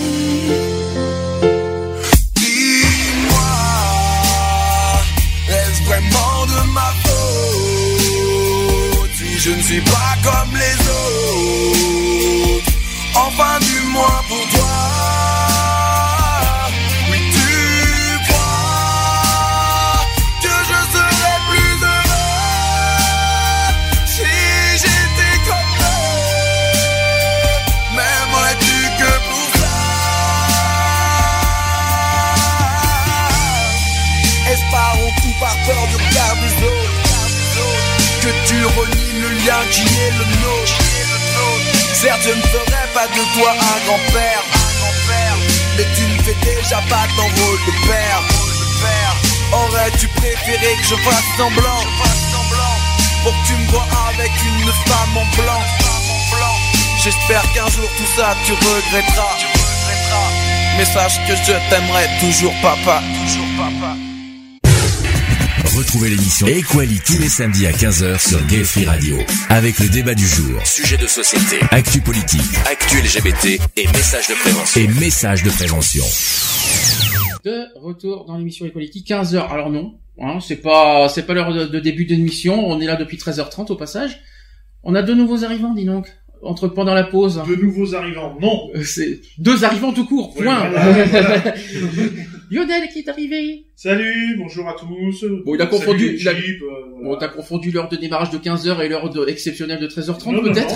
Ne 9.64 9.68
suis 9.68 9.82
pas 9.82 10.16
comme 10.24 10.54
les 10.56 10.78
autres? 10.90 12.72
Enfin, 13.16 13.60
du 13.60 13.80
moins 13.92 14.22
pour 14.28 14.53
Je 42.04 42.10
ne 42.10 42.42
ferai 42.42 42.86
pas 42.94 43.08
de 43.08 43.24
toi 43.34 43.52
un 43.52 43.86
grand-père, 43.86 44.44
mais 45.78 45.86
tu 45.96 46.04
ne 46.04 46.22
fais 46.22 46.36
déjà 46.44 46.82
pas 46.90 47.08
ton 47.16 47.24
rôle 47.24 47.60
de 47.66 47.88
père. 47.88 48.22
Aurais-tu 49.54 50.10
préféré 50.10 50.76
que 50.82 50.84
je 50.84 50.96
fasse 50.96 51.24
semblant? 51.38 51.80
Pour 53.24 53.32
que 53.32 53.48
tu 53.48 53.54
me 53.54 53.68
vois 53.72 53.88
avec 54.10 54.32
une 54.44 54.72
femme 54.86 55.18
en 55.18 55.26
blanc? 55.42 55.64
J'espère 57.02 57.44
qu'un 57.54 57.70
jour 57.70 57.90
tout 57.98 58.10
ça 58.18 58.36
tu 58.46 58.52
regretteras. 58.52 59.38
Mais 60.78 60.86
sache 60.86 61.20
que 61.26 61.36
je 61.38 61.54
t'aimerai. 61.70 62.10
Toujours, 62.20 62.54
papa. 62.62 63.02
Retrouvez 65.76 66.10
l'émission 66.10 66.46
Equality 66.48 67.02
tous 67.16 67.22
les 67.22 67.28
samedis 67.30 67.66
à 67.66 67.72
15h 67.72 68.20
sur 68.30 68.46
Gay 68.48 68.64
Free 68.64 68.86
Radio. 68.86 69.18
Avec 69.50 69.80
le 69.80 69.88
débat 69.90 70.14
du 70.14 70.26
jour, 70.28 70.60
sujet 70.66 70.98
de 70.98 71.08
société, 71.08 71.58
actu 71.72 72.00
politique, 72.02 72.42
actu 72.70 72.98
LGBT 72.98 73.60
et 73.78 73.88
messages 73.88 74.28
de 74.28 74.34
prévention. 74.36 74.82
Et 74.82 74.88
messages 75.00 75.44
de 75.44 75.50
prévention. 75.50 76.04
De 77.46 77.66
retour 77.80 78.26
dans 78.26 78.38
l'émission 78.38 78.66
Equality, 78.66 79.04
15h. 79.08 79.50
Alors 79.52 79.70
non, 79.72 79.96
hein, 80.22 80.40
c'est 80.46 80.58
pas 80.58 81.10
c'est 81.10 81.24
pas 81.26 81.34
l'heure 81.34 81.54
de, 81.54 81.66
de 81.66 81.80
début 81.80 82.06
d'émission. 82.06 82.68
On 82.68 82.80
est 82.80 82.86
là 82.86 82.96
depuis 82.96 83.18
13h30 83.18 83.72
au 83.72 83.76
passage. 83.76 84.20
On 84.84 84.96
a 84.96 85.02
deux 85.02 85.16
nouveaux 85.16 85.44
arrivants, 85.44 85.74
dis 85.74 85.86
donc. 85.86 86.08
Entre 86.46 86.68
pendant 86.68 86.94
la 86.94 87.06
pause. 87.06 87.42
De 87.48 87.56
nouveaux 87.56 87.96
arrivants, 87.96 88.38
non. 88.42 88.70
Euh, 88.76 88.84
C'est 88.84 89.22
deux 89.38 89.64
arrivants 89.64 89.94
tout 89.94 90.06
court. 90.06 90.34
Oui, 90.38 90.44
Point. 90.44 90.70
voilà. 90.70 91.44
Lionel 92.54 92.88
qui 92.90 93.00
est 93.00 93.10
arrivé. 93.10 93.66
Salut, 93.76 94.36
bonjour 94.38 94.68
à 94.70 94.74
tous. 94.74 95.26
Bon, 95.46 95.56
il 95.56 95.62
a 95.62 95.66
confondu- 95.66 96.20
Salut, 96.20 96.20
il 96.20 96.28
a- 96.28 96.32
euh, 96.68 96.70
voilà. 96.92 97.10
Bon, 97.10 97.18
t'as 97.18 97.28
confondu 97.28 97.72
l'heure 97.72 97.90
de 97.90 97.96
démarrage 97.98 98.30
de 98.30 98.38
15h 98.38 98.82
et 98.82 98.90
l'heure 98.90 99.10
de- 99.10 99.28
exceptionnelle 99.28 99.80
de 99.80 99.88
13h30 99.88 100.34
Non, 100.36 100.42
non, 100.42 100.52
peut-être. 100.54 100.76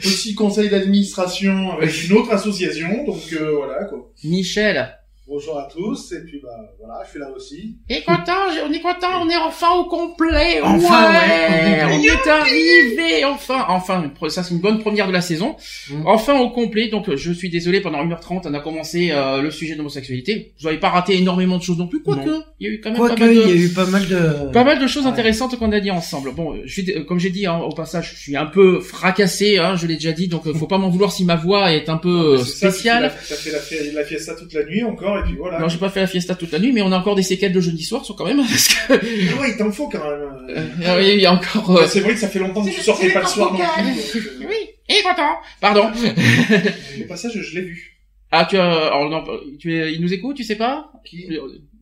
Petit 0.00 0.34
conseil 0.34 0.68
d'administration 0.70 1.72
avec 1.72 2.04
une 2.08 2.16
autre 2.16 2.32
association, 2.32 3.04
donc 3.04 3.20
euh, 3.32 3.52
voilà 3.56 3.84
quoi. 3.84 4.10
Michel. 4.24 4.94
Bonjour 5.32 5.58
à 5.60 5.68
tous, 5.72 6.10
et 6.10 6.24
puis 6.24 6.40
bah 6.42 6.48
voilà, 6.80 7.04
je 7.04 7.10
suis 7.10 7.20
là 7.20 7.30
aussi. 7.30 7.76
Et 7.88 8.00
content, 8.02 8.32
on 8.68 8.72
est 8.72 8.80
content, 8.80 9.22
on 9.22 9.28
est 9.30 9.36
enfin 9.36 9.70
au 9.78 9.84
complet. 9.84 10.60
Enfin, 10.60 11.12
ouais, 11.12 11.18
ouais. 11.18 11.84
on 11.84 12.02
est 12.02 12.28
arrivé, 12.28 13.24
enfin, 13.24 13.64
enfin, 13.68 14.10
ça 14.28 14.42
c'est 14.42 14.52
une 14.54 14.60
bonne 14.60 14.80
première 14.80 15.06
de 15.06 15.12
la 15.12 15.20
saison. 15.20 15.54
Mm. 15.88 16.02
Enfin 16.06 16.40
au 16.40 16.50
complet, 16.50 16.88
donc 16.88 17.14
je 17.14 17.32
suis 17.32 17.48
désolé, 17.48 17.80
pendant 17.80 18.04
1h30, 18.04 18.42
on 18.46 18.54
a 18.54 18.58
commencé 18.60 19.12
euh, 19.12 19.40
le 19.40 19.52
sujet 19.52 19.74
de 19.74 19.78
l'homosexualité. 19.78 20.52
Vous 20.58 20.66
n'avez 20.66 20.80
pas 20.80 20.88
raté 20.90 21.16
énormément 21.16 21.58
de 21.58 21.62
choses 21.62 21.78
non 21.78 21.86
plus, 21.86 22.02
quoique, 22.02 22.28
il 22.58 22.66
y 22.66 22.70
a 22.70 22.74
eu 22.74 22.80
quand 22.80 22.90
même 22.90 22.98
pas 22.98 23.14
mal 23.16 23.30
il 23.32 23.38
y 23.38 23.42
a 23.42 23.46
de... 23.46 23.52
eu 23.54 23.68
pas 23.72 23.86
mal 23.86 24.08
de... 24.08 24.52
Pas 24.52 24.64
mal 24.64 24.78
de 24.80 24.86
choses 24.88 25.04
Ouais. 25.04 25.10
intéressantes 25.12 25.56
qu'on 25.60 25.70
a 25.70 25.78
dit 25.78 25.92
ensemble. 25.92 26.32
Bon, 26.34 26.56
je 26.64 26.72
suis, 26.72 26.90
euh, 26.92 27.04
comme 27.04 27.20
j'ai 27.20 27.30
dit 27.30 27.46
hein, 27.46 27.58
au 27.58 27.72
passage, 27.72 28.14
je 28.16 28.20
suis 28.20 28.36
un 28.36 28.46
peu 28.46 28.80
fracassé, 28.80 29.58
hein, 29.58 29.76
je 29.76 29.86
l'ai 29.86 29.94
déjà 29.94 30.10
dit, 30.12 30.26
donc 30.26 30.46
euh, 30.48 30.54
faut 30.54 30.66
pas 30.66 30.78
m'en 30.78 30.88
vouloir 30.90 31.12
si 31.12 31.24
ma 31.24 31.36
voix 31.36 31.72
est 31.72 31.88
un 31.88 31.98
peu 31.98 32.34
euh, 32.34 32.38
ça, 32.38 32.70
spéciale. 32.72 33.12
T'as 33.28 33.34
fait 33.36 33.50
la, 33.52 33.58
fi- 33.60 33.92
la 33.92 34.04
fiesta 34.04 34.34
toute 34.34 34.52
la 34.52 34.64
nuit 34.64 34.82
encore, 34.82 35.19
et 35.20 35.22
puis 35.24 35.36
voilà. 35.36 35.58
Non, 35.60 35.68
j'ai 35.68 35.78
pas 35.78 35.88
fait 35.90 36.00
la 36.00 36.06
fiesta 36.06 36.34
toute 36.34 36.50
la 36.52 36.58
nuit, 36.58 36.72
mais 36.72 36.82
on 36.82 36.92
a 36.92 36.98
encore 36.98 37.14
des 37.14 37.22
séquelles 37.22 37.52
de 37.52 37.60
jeudi 37.60 37.84
soir, 37.84 38.04
sur 38.04 38.16
quand 38.16 38.26
même, 38.26 38.38
parce 38.48 38.68
que 38.68 38.74
Ah 38.94 39.40
ouais, 39.40 39.50
il 39.52 39.56
t'en 39.56 39.70
faut 39.70 39.88
quand 39.88 40.02
même. 40.02 40.28
euh, 40.50 40.98
oui, 40.98 41.12
il 41.14 41.20
y 41.20 41.26
a 41.26 41.32
encore. 41.32 41.70
euh, 41.76 41.80
Ouais, 41.82 41.88
C'est 41.88 42.00
vrai 42.00 42.14
que 42.14 42.20
ça 42.20 42.28
fait 42.28 42.38
longtemps 42.40 42.64
que 42.64 42.70
tu 42.70 42.80
sortais 42.80 43.10
pas 43.12 43.20
le 43.20 43.26
soir 43.26 43.52
non 43.52 43.58
plus. 43.58 43.84
donc, 43.84 44.26
euh, 44.42 44.46
Oui, 44.48 44.56
et 44.88 45.02
content. 45.02 45.36
Pardon. 45.60 45.90
Au 45.90 47.04
passage, 47.08 47.40
je 47.40 47.54
l'ai 47.58 47.64
vu. 47.66 47.96
Ah, 48.32 48.46
tu 48.48 48.56
as, 48.56 48.86
alors, 48.86 49.08
non, 49.10 49.24
tu 49.58 49.74
es, 49.74 49.92
ils 49.94 50.00
nous 50.00 50.12
écoutent, 50.12 50.36
tu 50.36 50.44
sais 50.44 50.56
pas? 50.56 50.92
Qui? 51.04 51.28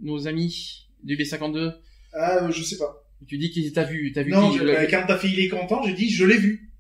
Nos 0.01 0.27
amis 0.29 0.87
du 1.05 1.17
B52. 1.17 1.73
Ah, 2.15 2.45
euh, 2.45 2.51
je 2.51 2.63
sais 2.63 2.79
pas. 2.79 3.05
Tu 3.27 3.37
dis 3.37 3.51
qu'il 3.51 3.71
t'a 3.73 3.85
vu, 3.85 4.13
t'as 4.15 4.23
vu 4.23 4.31
Non, 4.31 4.51
qui 4.51 4.59
je- 4.59 4.63
le- 4.65 4.79
euh, 4.79 4.87
quand 4.91 5.05
ta 5.07 5.19
fille 5.19 5.33
il 5.37 5.41
est 5.45 5.49
content, 5.49 5.83
j'ai 5.85 5.93
dit 5.93 6.09
je 6.09 6.25
l'ai 6.25 6.37
vu. 6.39 6.71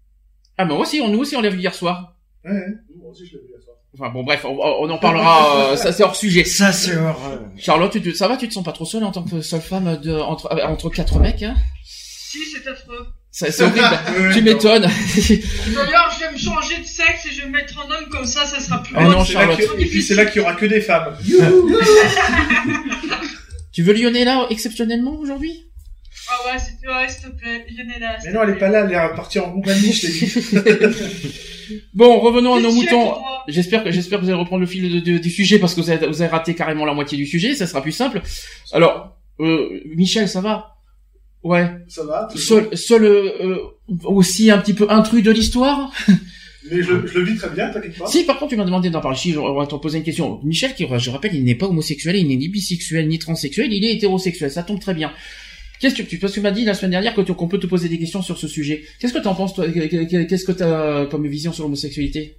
Ah, 0.56 0.64
mais 0.64 0.72
moi 0.72 0.82
aussi, 0.82 1.00
on, 1.00 1.08
nous 1.08 1.18
aussi, 1.18 1.36
on 1.36 1.40
l'a 1.42 1.50
vu 1.50 1.58
hier 1.58 1.74
soir. 1.74 2.16
Ouais. 2.44 2.52
Moi 2.96 3.10
aussi 3.10 3.26
je 3.26 3.34
l'ai 3.34 3.42
vu 3.42 3.48
hier 3.50 3.57
soir. 3.57 3.57
Enfin, 3.94 4.10
bon, 4.10 4.22
bref, 4.22 4.44
on, 4.44 4.50
on 4.58 4.90
en 4.90 4.98
parlera, 4.98 5.70
euh, 5.72 5.76
ça 5.76 5.92
c'est 5.92 6.02
hors 6.02 6.14
sujet. 6.14 6.44
Ça, 6.44 6.72
c'est 6.72 6.94
horreur. 6.96 7.40
Charlotte, 7.56 7.90
tu 7.90 8.02
te- 8.02 8.12
ça 8.12 8.28
va, 8.28 8.36
tu 8.36 8.46
te 8.48 8.52
sens 8.54 8.62
pas 8.64 8.72
trop 8.72 8.84
seule 8.84 9.02
en 9.04 9.10
tant 9.12 9.22
que 9.24 9.40
seule 9.40 9.62
femme 9.62 9.96
de, 10.02 10.12
entre, 10.14 10.52
euh, 10.52 10.66
entre 10.66 10.90
quatre 10.90 11.18
mecs, 11.18 11.42
hein? 11.42 11.54
Si, 11.84 12.38
c'est 12.52 12.68
affreux. 12.70 13.06
Ça- 13.30 13.50
C'est 13.50 13.62
horrible. 13.62 13.80
Tu 14.34 14.38
non. 14.38 14.44
m'étonnes. 14.44 14.82
D'ailleurs, 14.82 16.10
je 16.14 16.20
vais 16.26 16.32
me 16.32 16.38
changer 16.38 16.78
de 16.78 16.84
sexe 16.86 17.26
et 17.26 17.32
je 17.32 17.40
vais 17.42 17.46
me 17.48 17.52
mettre 17.52 17.78
en 17.78 17.90
homme 17.90 18.08
comme 18.10 18.26
ça, 18.26 18.44
ça 18.44 18.60
sera 18.60 18.82
plus 18.82 18.94
Oh 18.98 19.02
non, 19.04 19.24
C'est 19.24 19.34
là 19.34 19.40
Charlotte. 19.40 19.58
que- 19.58 19.80
Et 19.80 19.86
puis 19.86 20.02
c'est 20.02 20.14
là 20.14 20.26
qu'il 20.26 20.42
y 20.42 20.44
aura 20.44 20.54
que 20.54 20.66
des 20.66 20.80
femmes. 20.82 21.16
tu 23.72 23.82
veux 23.82 23.92
Lyonnais 23.94 24.24
là, 24.24 24.46
exceptionnellement, 24.50 25.16
aujourd'hui? 25.18 25.67
Ah 26.30 26.52
ouais, 26.52 26.58
s'il 27.08 27.22
te 27.30 27.36
plaît, 27.36 27.64
Lionella. 27.70 28.18
Mais 28.24 28.32
non, 28.32 28.42
elle 28.42 28.50
est 28.50 28.58
pas 28.58 28.68
là, 28.68 28.84
elle 28.84 28.92
est 28.92 29.16
partie 29.16 29.38
en 29.38 29.52
Roumanie, 29.52 29.92
je 29.92 30.00
t'ai 30.06 30.12
dit. 30.12 31.28
Bon, 31.92 32.18
revenons 32.20 32.54
à 32.54 32.60
nos 32.60 32.72
moutons. 32.72 33.14
J'espère 33.46 33.84
que 33.84 33.90
j'espère 33.90 34.18
que 34.20 34.24
vous 34.24 34.30
allez 34.30 34.38
reprendre 34.38 34.60
le 34.62 34.66
fil 34.66 34.90
de- 34.90 35.00
de- 35.12 35.18
du 35.18 35.28
sujet 35.30 35.58
parce 35.58 35.74
que 35.74 35.80
vous 35.82 35.90
avez, 35.90 36.06
vous 36.06 36.22
avez 36.22 36.30
raté 36.30 36.54
carrément 36.54 36.86
la 36.86 36.94
moitié 36.94 37.18
du 37.18 37.26
sujet. 37.26 37.54
Ça 37.54 37.66
sera 37.66 37.82
plus 37.82 37.92
simple. 37.92 38.22
Alors, 38.72 39.18
euh, 39.40 39.68
Michel, 39.94 40.28
ça 40.30 40.40
va? 40.40 40.76
Ouais. 41.42 41.68
Ça 41.88 42.04
va 42.04 42.26
Seul, 42.34 42.74
seul 42.76 43.04
euh, 43.04 43.30
euh, 43.42 43.58
aussi 44.04 44.50
un 44.50 44.56
petit 44.58 44.72
peu 44.72 44.86
intrus 44.90 45.22
de 45.22 45.30
l'histoire? 45.30 45.92
Mais 46.70 46.82
je, 46.82 47.06
je 47.06 47.18
le 47.18 47.24
vis 47.24 47.36
très 47.36 47.50
bien, 47.50 47.68
t'inquiète 47.70 47.98
pas. 47.98 48.06
Si, 48.06 48.24
par 48.24 48.38
contre, 48.38 48.50
tu 48.52 48.56
m'as 48.56 48.64
demandé 48.64 48.88
d'en 48.90 49.00
parler. 49.02 49.16
Si, 49.18 49.36
on 49.36 49.54
va 49.54 49.66
te 49.66 49.74
poser 49.76 49.98
une 49.98 50.04
question. 50.04 50.40
Michel, 50.44 50.74
qui, 50.74 50.86
je 50.98 51.10
rappelle, 51.10 51.34
il 51.34 51.44
n'est 51.44 51.54
pas 51.54 51.66
homosexuel, 51.66 52.16
il 52.16 52.28
n'est 52.28 52.36
ni 52.36 52.48
bisexuel, 52.48 53.08
ni 53.08 53.18
transsexuel, 53.18 53.72
il 53.72 53.84
est 53.84 53.92
hétérosexuel. 53.92 54.50
Ça 54.50 54.62
tombe 54.62 54.80
très 54.80 54.94
bien. 54.94 55.12
Qu'est-ce 55.80 55.94
que 55.94 56.02
tu, 56.02 56.18
parce 56.18 56.32
que 56.32 56.38
tu 56.38 56.42
m'as 56.42 56.50
dit 56.50 56.64
la 56.64 56.74
semaine 56.74 56.90
dernière 56.92 57.14
que 57.14 57.20
qu'on 57.20 57.48
peut 57.48 57.58
te 57.60 57.66
poser 57.66 57.88
des 57.88 57.98
questions 57.98 58.22
sur 58.22 58.36
ce 58.38 58.48
sujet. 58.48 58.84
Qu'est-ce 58.98 59.12
que 59.12 59.18
tu 59.20 59.28
en 59.28 59.34
penses, 59.34 59.54
toi? 59.54 59.66
Qu'est-ce 59.70 60.44
que 60.44 60.52
tu 60.52 60.62
as 60.62 61.06
comme 61.10 61.26
vision 61.26 61.52
sur 61.52 61.64
l'homosexualité? 61.64 62.36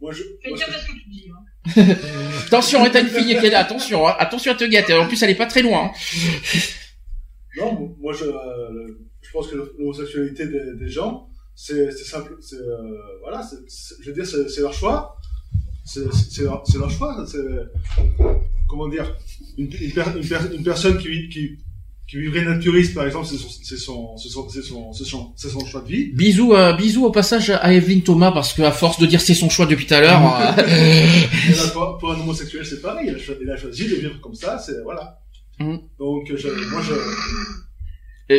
Moi, 0.00 0.12
je, 0.12 0.22
Fais 0.42 0.50
moi, 0.50 0.58
que 0.58 0.92
tu 0.92 1.08
dis. 1.08 1.30
Hein. 1.30 1.96
Attention, 2.46 2.84
hein, 2.84 2.90
t'as 2.92 3.00
une 3.00 3.08
fille 3.08 3.38
qui 3.38 3.46
est 3.46 3.50
là. 3.50 3.60
Attention, 3.60 4.06
hein, 4.06 4.14
attention 4.18 4.52
à 4.52 4.54
te 4.54 4.64
gâter. 4.64 4.92
En 4.94 5.06
plus, 5.08 5.22
elle 5.22 5.30
est 5.30 5.34
pas 5.34 5.46
très 5.46 5.62
loin. 5.62 5.86
hein. 5.86 6.58
non, 7.56 7.96
moi, 8.00 8.12
je, 8.12 8.24
euh, 8.24 8.98
je 9.22 9.30
pense 9.32 9.48
que 9.48 9.56
l'homosexualité 9.78 10.46
des, 10.46 10.74
des 10.78 10.88
gens, 10.90 11.28
c'est 11.54 11.90
c'est 11.92 12.04
simple, 12.04 12.36
c'est, 12.40 12.56
euh, 12.56 12.98
voilà, 13.22 13.40
je 14.02 14.10
veux 14.10 14.14
dire, 14.14 14.26
c'est 14.26 14.60
leur 14.60 14.74
choix. 14.74 15.16
C'est 15.86 16.12
c'est 16.12 16.42
leur, 16.42 16.62
leur 16.78 16.90
choix. 16.90 17.24
C'est, 17.26 17.38
comment 18.68 18.88
dire, 18.88 19.16
une, 19.56 19.66
une, 19.72 19.92
per- 19.92 20.02
une, 20.20 20.28
per- 20.28 20.54
une 20.54 20.64
personne 20.64 20.98
qui, 20.98 21.28
qui, 21.28 21.58
qui 22.06 22.18
vivrait 22.18 22.44
naturiste, 22.44 22.94
par 22.94 23.06
exemple, 23.06 23.26
c'est 23.26 23.36
son, 23.38 23.48
c'est 23.62 23.76
son, 23.76 24.16
c'est 24.18 24.28
son, 24.28 24.50
c'est 24.92 25.04
son, 25.04 25.32
c'est 25.36 25.48
son, 25.48 25.64
choix 25.64 25.80
de 25.80 25.88
vie. 25.88 26.12
Bisous, 26.12 26.54
euh, 26.54 26.74
bisous 26.74 27.04
au 27.06 27.10
passage 27.10 27.50
à 27.50 27.72
Evelyne 27.72 28.02
Thomas 28.02 28.30
parce 28.30 28.52
que 28.52 28.62
à 28.62 28.72
force 28.72 28.98
de 28.98 29.06
dire 29.06 29.20
c'est 29.20 29.34
son 29.34 29.48
choix 29.48 29.66
depuis 29.66 29.86
tout 29.86 29.94
à 29.94 30.00
l'heure. 30.00 30.20
euh, 30.58 31.68
pour, 31.72 31.98
pour 31.98 32.12
un 32.12 32.20
homosexuel, 32.20 32.66
c'est 32.66 32.82
pareil. 32.82 33.08
Il 33.08 33.14
a, 33.14 33.18
cho- 33.18 33.38
il 33.40 33.50
a 33.50 33.56
choisi 33.56 33.88
de 33.88 33.94
vivre 33.96 34.20
comme 34.20 34.34
ça, 34.34 34.58
c'est, 34.58 34.82
voilà. 34.82 35.18
Mhm. 35.58 35.80
Donc, 35.98 36.30
je, 36.34 36.48
moi, 36.70 36.82
je, 38.28 38.34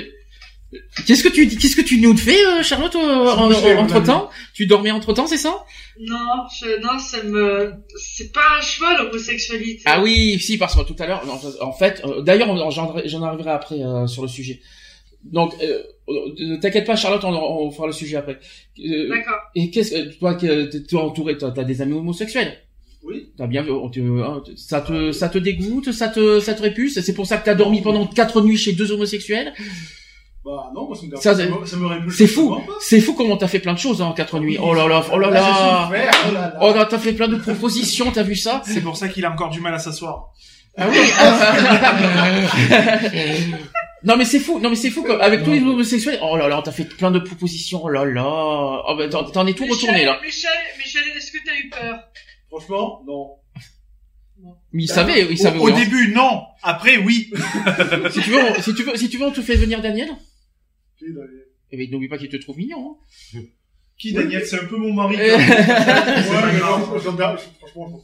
Qu'est-ce 1.05 1.23
que 1.23 1.29
tu 1.29 1.47
qu'est-ce 1.47 1.75
que 1.75 1.81
tu 1.81 1.99
nous 1.99 2.15
fais, 2.17 2.45
euh, 2.45 2.63
Charlotte, 2.63 2.95
entre 2.95 4.03
temps? 4.03 4.29
Tu 4.53 4.65
dormais 4.67 4.91
entre 4.91 5.13
temps, 5.13 5.27
c'est 5.27 5.37
ça? 5.37 5.63
Non, 5.99 6.43
je, 6.59 6.81
non, 6.81 6.99
ça 6.99 7.23
me, 7.23 7.73
c'est 7.97 8.31
pas 8.33 8.41
un 8.57 8.61
choix 8.61 8.97
l'homosexualité. 8.97 9.83
Ah 9.85 10.01
oui, 10.01 10.39
si, 10.39 10.57
parce 10.57 10.75
que 10.75 10.81
tout 10.83 10.95
à 10.99 11.07
l'heure, 11.07 11.23
en 11.61 11.71
fait, 11.73 12.01
euh, 12.05 12.21
d'ailleurs, 12.21 12.49
on- 12.49 12.69
j'en 12.69 12.95
j'en 13.05 13.23
arriverai 13.23 13.51
après 13.51 13.81
euh, 13.81 14.07
sur 14.07 14.21
le 14.21 14.27
sujet. 14.27 14.61
Donc, 15.23 15.53
euh, 15.61 15.81
euh, 16.09 16.57
t'inquiète 16.61 16.85
pas, 16.85 16.95
Charlotte, 16.95 17.23
on, 17.23 17.31
on 17.33 17.71
fera 17.71 17.87
le 17.87 17.93
sujet 17.93 18.17
après. 18.17 18.39
Euh, 18.79 19.09
D'accord. 19.09 19.39
et 19.55 19.71
qu'est-ce 19.71 19.91
que 19.91 20.19
toi, 20.19 20.35
que 20.35 20.65
t'es 20.65 20.95
entouré, 20.95 21.37
t'as 21.37 21.51
t'as 21.51 21.63
des 21.63 21.81
amis 21.81 21.93
homosexuels? 21.93 22.57
Oui. 23.03 23.29
T'as 23.37 23.45
bien 23.47 23.63
hein, 23.63 24.43
ça 24.55 24.81
te 24.81 25.11
ça 25.11 25.29
te 25.29 25.37
dégoûte, 25.37 25.91
ça 25.91 26.07
te 26.07 26.39
ça 26.39 26.55
te 26.55 26.61
répuce. 26.63 26.99
C'est 27.01 27.13
pour 27.13 27.27
ça 27.27 27.37
que 27.37 27.45
t'as 27.45 27.53
dormi 27.53 27.81
pendant 27.81 28.05
quatre 28.07 28.41
nuits 28.41 28.57
chez 28.57 28.73
deux 28.73 28.91
homosexuels? 28.91 29.53
Bah, 30.45 30.69
non, 30.75 30.85
moi, 30.87 30.95
ça 30.95 31.01
me 31.03 31.07
dérange 31.09 31.23
Ça, 31.23 31.31
pas, 31.31 31.37
c'est- 31.37 31.71
ça 31.71 31.77
me- 31.77 32.27
fou, 32.27 32.61
c'est 32.79 33.01
fou 33.01 33.13
comment 33.13 33.35
t'as 33.35 33.47
fait 33.47 33.57
plein 33.59 33.73
de 33.73 33.79
choses 33.79 33.99
hein, 34.01 34.05
en 34.05 34.13
quatre 34.13 34.37
nuits. 34.39 34.57
Oh 34.61 34.75
là 34.75 34.87
là, 34.87 35.03
oh 35.11 35.17
là 35.17 35.31
Là, 35.31 35.39
là. 35.39 35.47
j'ai 35.47 35.97
souffert, 35.97 36.13
oh 36.29 36.33
là 36.33 36.41
là. 36.41 36.57
Oh 36.61 36.73
là, 36.73 36.85
t'as 36.85 36.99
fait 36.99 37.13
plein 37.13 37.27
de 37.27 37.37
propositions, 37.37 38.11
t'as 38.11 38.21
vu 38.21 38.35
ça? 38.35 38.61
C'est 38.63 38.81
pour 38.81 38.95
ça 38.95 39.07
qu'il 39.07 39.25
a 39.25 39.31
encore 39.31 39.49
du 39.49 39.59
mal 39.59 39.73
à 39.73 39.79
s'asseoir. 39.79 40.29
Ah 40.77 40.87
oui. 40.89 40.97
non 44.03 44.17
mais 44.17 44.25
c'est 44.25 44.39
fou, 44.39 44.59
non 44.59 44.69
mais 44.69 44.75
c'est 44.75 44.89
fou 44.91 45.03
comme 45.03 45.19
avec 45.21 45.43
tous 45.43 45.51
les 45.51 45.61
homosexuels. 45.61 46.19
Oh 46.21 46.37
là 46.37 46.47
là, 46.47 46.61
t'as 46.63 46.71
fait 46.71 46.85
plein 46.85 47.11
de 47.11 47.19
propositions. 47.19 47.81
Oh 47.83 47.89
là 47.89 48.05
là. 48.05 48.23
Oh 48.25 48.95
bah 48.97 49.07
t'en 49.09 49.47
es 49.47 49.53
tout 49.53 49.65
retourné 49.65 50.05
là. 50.05 50.19
Michel, 50.23 50.51
Michel, 50.77 51.03
est-ce 51.15 51.31
que 51.31 51.37
t'as 51.45 51.55
eu 51.55 51.69
peur? 51.69 51.99
Franchement, 52.49 53.01
non. 53.07 53.31
Mais 54.73 54.83
il 54.83 54.87
savait, 54.89 55.25
il 55.31 55.33
Au, 55.33 55.37
savait. 55.43 55.59
au 55.59 55.65
oui, 55.65 55.71
hein. 55.73 55.79
début, 55.79 56.13
non. 56.13 56.43
Après, 56.61 56.97
oui. 56.97 57.31
Si 58.11 58.21
tu 58.21 58.29
veux, 58.31 58.39
on- 58.43 58.61
si 58.61 58.75
tu 58.75 58.83
veux, 58.83 58.95
si 58.97 59.09
tu 59.09 59.17
veux, 59.17 59.25
on 59.25 59.31
te 59.31 59.41
fait 59.41 59.55
venir 59.55 59.81
Daniel? 59.81 60.09
Qui, 61.05 61.13
Daniel 61.13 61.45
Eh 61.71 61.77
ben 61.77 61.91
n'oublie 61.91 62.07
pas 62.07 62.17
qu'il 62.17 62.29
te 62.29 62.37
trouve 62.37 62.57
mignon. 62.57 62.97
Hein. 63.35 63.39
Qui, 63.97 64.13
Daniel 64.13 64.45
C'est 64.45 64.59
un 64.59 64.65
peu 64.65 64.77
mon 64.77 64.93
mari. 64.93 65.15
Ouais, 65.17 65.37
mais 65.37 66.59
non, 66.59 66.99
j'en 66.99 67.37
franchement. 67.59 68.01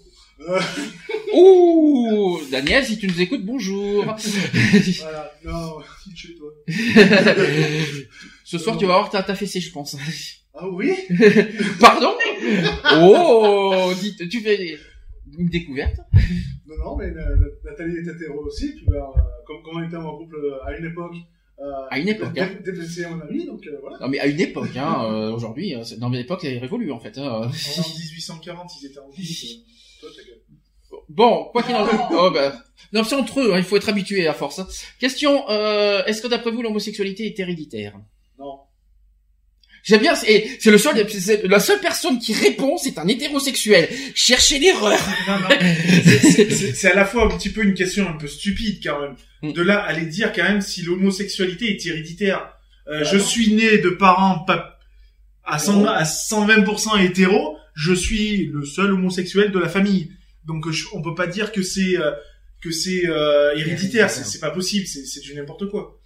Euh, 0.47 0.59
Ouh, 1.35 2.39
Daniel, 2.51 2.85
si 2.85 2.97
tu 2.97 3.07
nous 3.07 3.21
écoutes, 3.21 3.45
bonjour. 3.45 4.03
voilà, 4.05 5.33
non, 5.43 5.79
chez 6.15 6.35
toi. 6.35 6.51
Ce 8.43 8.57
soir, 8.57 8.77
tu 8.77 8.85
vas 8.85 8.93
avoir 8.95 9.09
ta, 9.09 9.23
ta 9.23 9.35
fessée, 9.35 9.59
je 9.59 9.71
pense. 9.71 9.95
Ah 10.53 10.67
oui? 10.69 10.93
Pardon? 11.79 12.13
Oh, 12.99 13.91
dites, 13.99 14.29
tu 14.29 14.41
fais 14.41 14.77
une 15.37 15.47
découverte. 15.47 15.99
Non, 16.65 16.75
non, 16.83 16.97
mais 16.97 17.11
Nathalie 17.63 17.97
est 17.97 18.07
hétéro 18.07 18.45
aussi, 18.45 18.73
bah, 18.87 19.11
euh, 19.15 19.21
comme, 19.45 19.61
comme 19.63 19.77
on 19.81 19.83
était 19.87 19.97
en 19.97 20.17
couple 20.17 20.37
euh, 20.37 20.65
à 20.65 20.77
une 20.77 20.85
époque, 20.85 21.15
À 21.89 21.99
une 21.99 22.07
époque, 22.07 22.37
hein. 22.37 22.49
mon 23.09 23.21
ami, 23.21 23.45
donc 23.45 23.65
euh, 23.67 23.77
voilà. 23.81 23.97
Non 23.99 24.07
mais 24.07 24.19
à 24.19 24.27
une 24.27 24.39
époque, 24.39 24.75
hein, 24.75 25.05
euh, 25.11 25.31
aujourd'hui, 25.31 25.75
euh, 25.75 25.83
dans 25.97 26.09
l'époque, 26.09 26.43
elle 26.43 26.55
est 26.55 26.59
révolue 26.59 26.91
en 26.91 26.99
fait. 26.99 27.17
Hein. 27.17 27.29
En 27.29 27.47
1840, 27.49 28.71
ils 28.81 28.85
étaient 28.87 28.99
en 28.99 29.03
couple. 29.07 29.21
Toi, 29.99 30.09
ta 30.15 30.23
gueule. 30.23 30.41
Bon, 31.07 31.49
quoi 31.51 31.61
qu'il 31.63 31.75
en 31.75 31.85
soit, 31.87 32.07
oh, 32.11 32.31
bah, 32.31 32.63
non 32.93 33.03
c'est 33.03 33.15
entre 33.15 33.39
eux, 33.41 33.53
hein, 33.53 33.57
il 33.57 33.63
faut 33.63 33.77
être 33.77 33.89
habitué 33.89 34.27
à 34.27 34.33
force. 34.33 34.59
hein. 34.59 34.67
Question, 34.99 35.49
euh, 35.49 36.03
est-ce 36.05 36.21
que 36.21 36.27
d'après 36.27 36.51
vous 36.51 36.61
l'homosexualité 36.61 37.25
est 37.27 37.39
héréditaire? 37.39 37.99
J'aime 39.83 40.01
bien, 40.01 40.15
c'est 40.15 40.47
c'est 40.59 40.69
le 40.71 40.77
seul, 40.77 41.09
c'est 41.09 41.43
la 41.47 41.59
seule 41.59 41.79
personne 41.79 42.19
qui 42.19 42.33
répond, 42.33 42.77
c'est 42.77 42.97
un 42.99 43.07
hétérosexuel. 43.07 43.89
Cherchez 44.13 44.59
l'erreur. 44.59 44.99
Non, 45.27 45.39
non. 45.39 45.47
C'est- 46.21 46.51
C'est 46.51 46.73
c'est 46.75 46.91
à 46.91 46.95
la 46.95 47.05
fois 47.05 47.25
un 47.25 47.35
petit 47.37 47.49
peu 47.49 47.63
une 47.63 47.73
question 47.73 48.07
un 48.07 48.13
peu 48.13 48.27
stupide 48.27 48.79
quand 48.83 48.99
même. 49.01 49.15
Mm. 49.41 49.53
De 49.53 49.61
là, 49.63 49.79
à 49.79 49.87
aller 49.89 50.05
dire 50.05 50.31
quand 50.33 50.43
même 50.43 50.61
si 50.61 50.83
l'homosexualité 50.83 51.71
est 51.75 51.85
héréditaire. 51.85 52.53
Euh, 52.87 52.99
Ah 53.01 53.03
je 53.03 53.17
non. 53.17 53.23
suis 53.23 53.53
né 53.53 53.77
de 53.79 53.89
parents 53.89 54.39
pas- 54.39 54.79
à, 55.43 55.57
100 55.57 55.81
Non. 55.81 55.87
à 55.89 56.03
120% 56.05 56.97
hétéro. 56.99 57.57
Je 57.73 57.93
suis 57.93 58.47
le 58.53 58.65
seul 58.65 58.91
homosexuel 58.91 59.51
de 59.51 59.59
la 59.59 59.69
famille. 59.69 60.11
Donc 60.45 60.69
je- 60.71 60.85
on 60.93 61.01
peut 61.01 61.15
pas 61.15 61.27
dire 61.27 61.51
que 61.51 61.61
c'est 61.63 61.97
euh, 61.97 62.11
que 62.61 62.69
c'est 62.71 63.07
euh, 63.07 63.55
héréditaire. 63.55 64.09
C'est 64.11 64.25
c'est 64.25 64.39
pas 64.39 64.51
possible. 64.51 64.85
C'est 64.85 65.05
c'est 65.05 65.21
du 65.21 65.33
n'importe 65.33 65.69
quoi. 65.69 65.99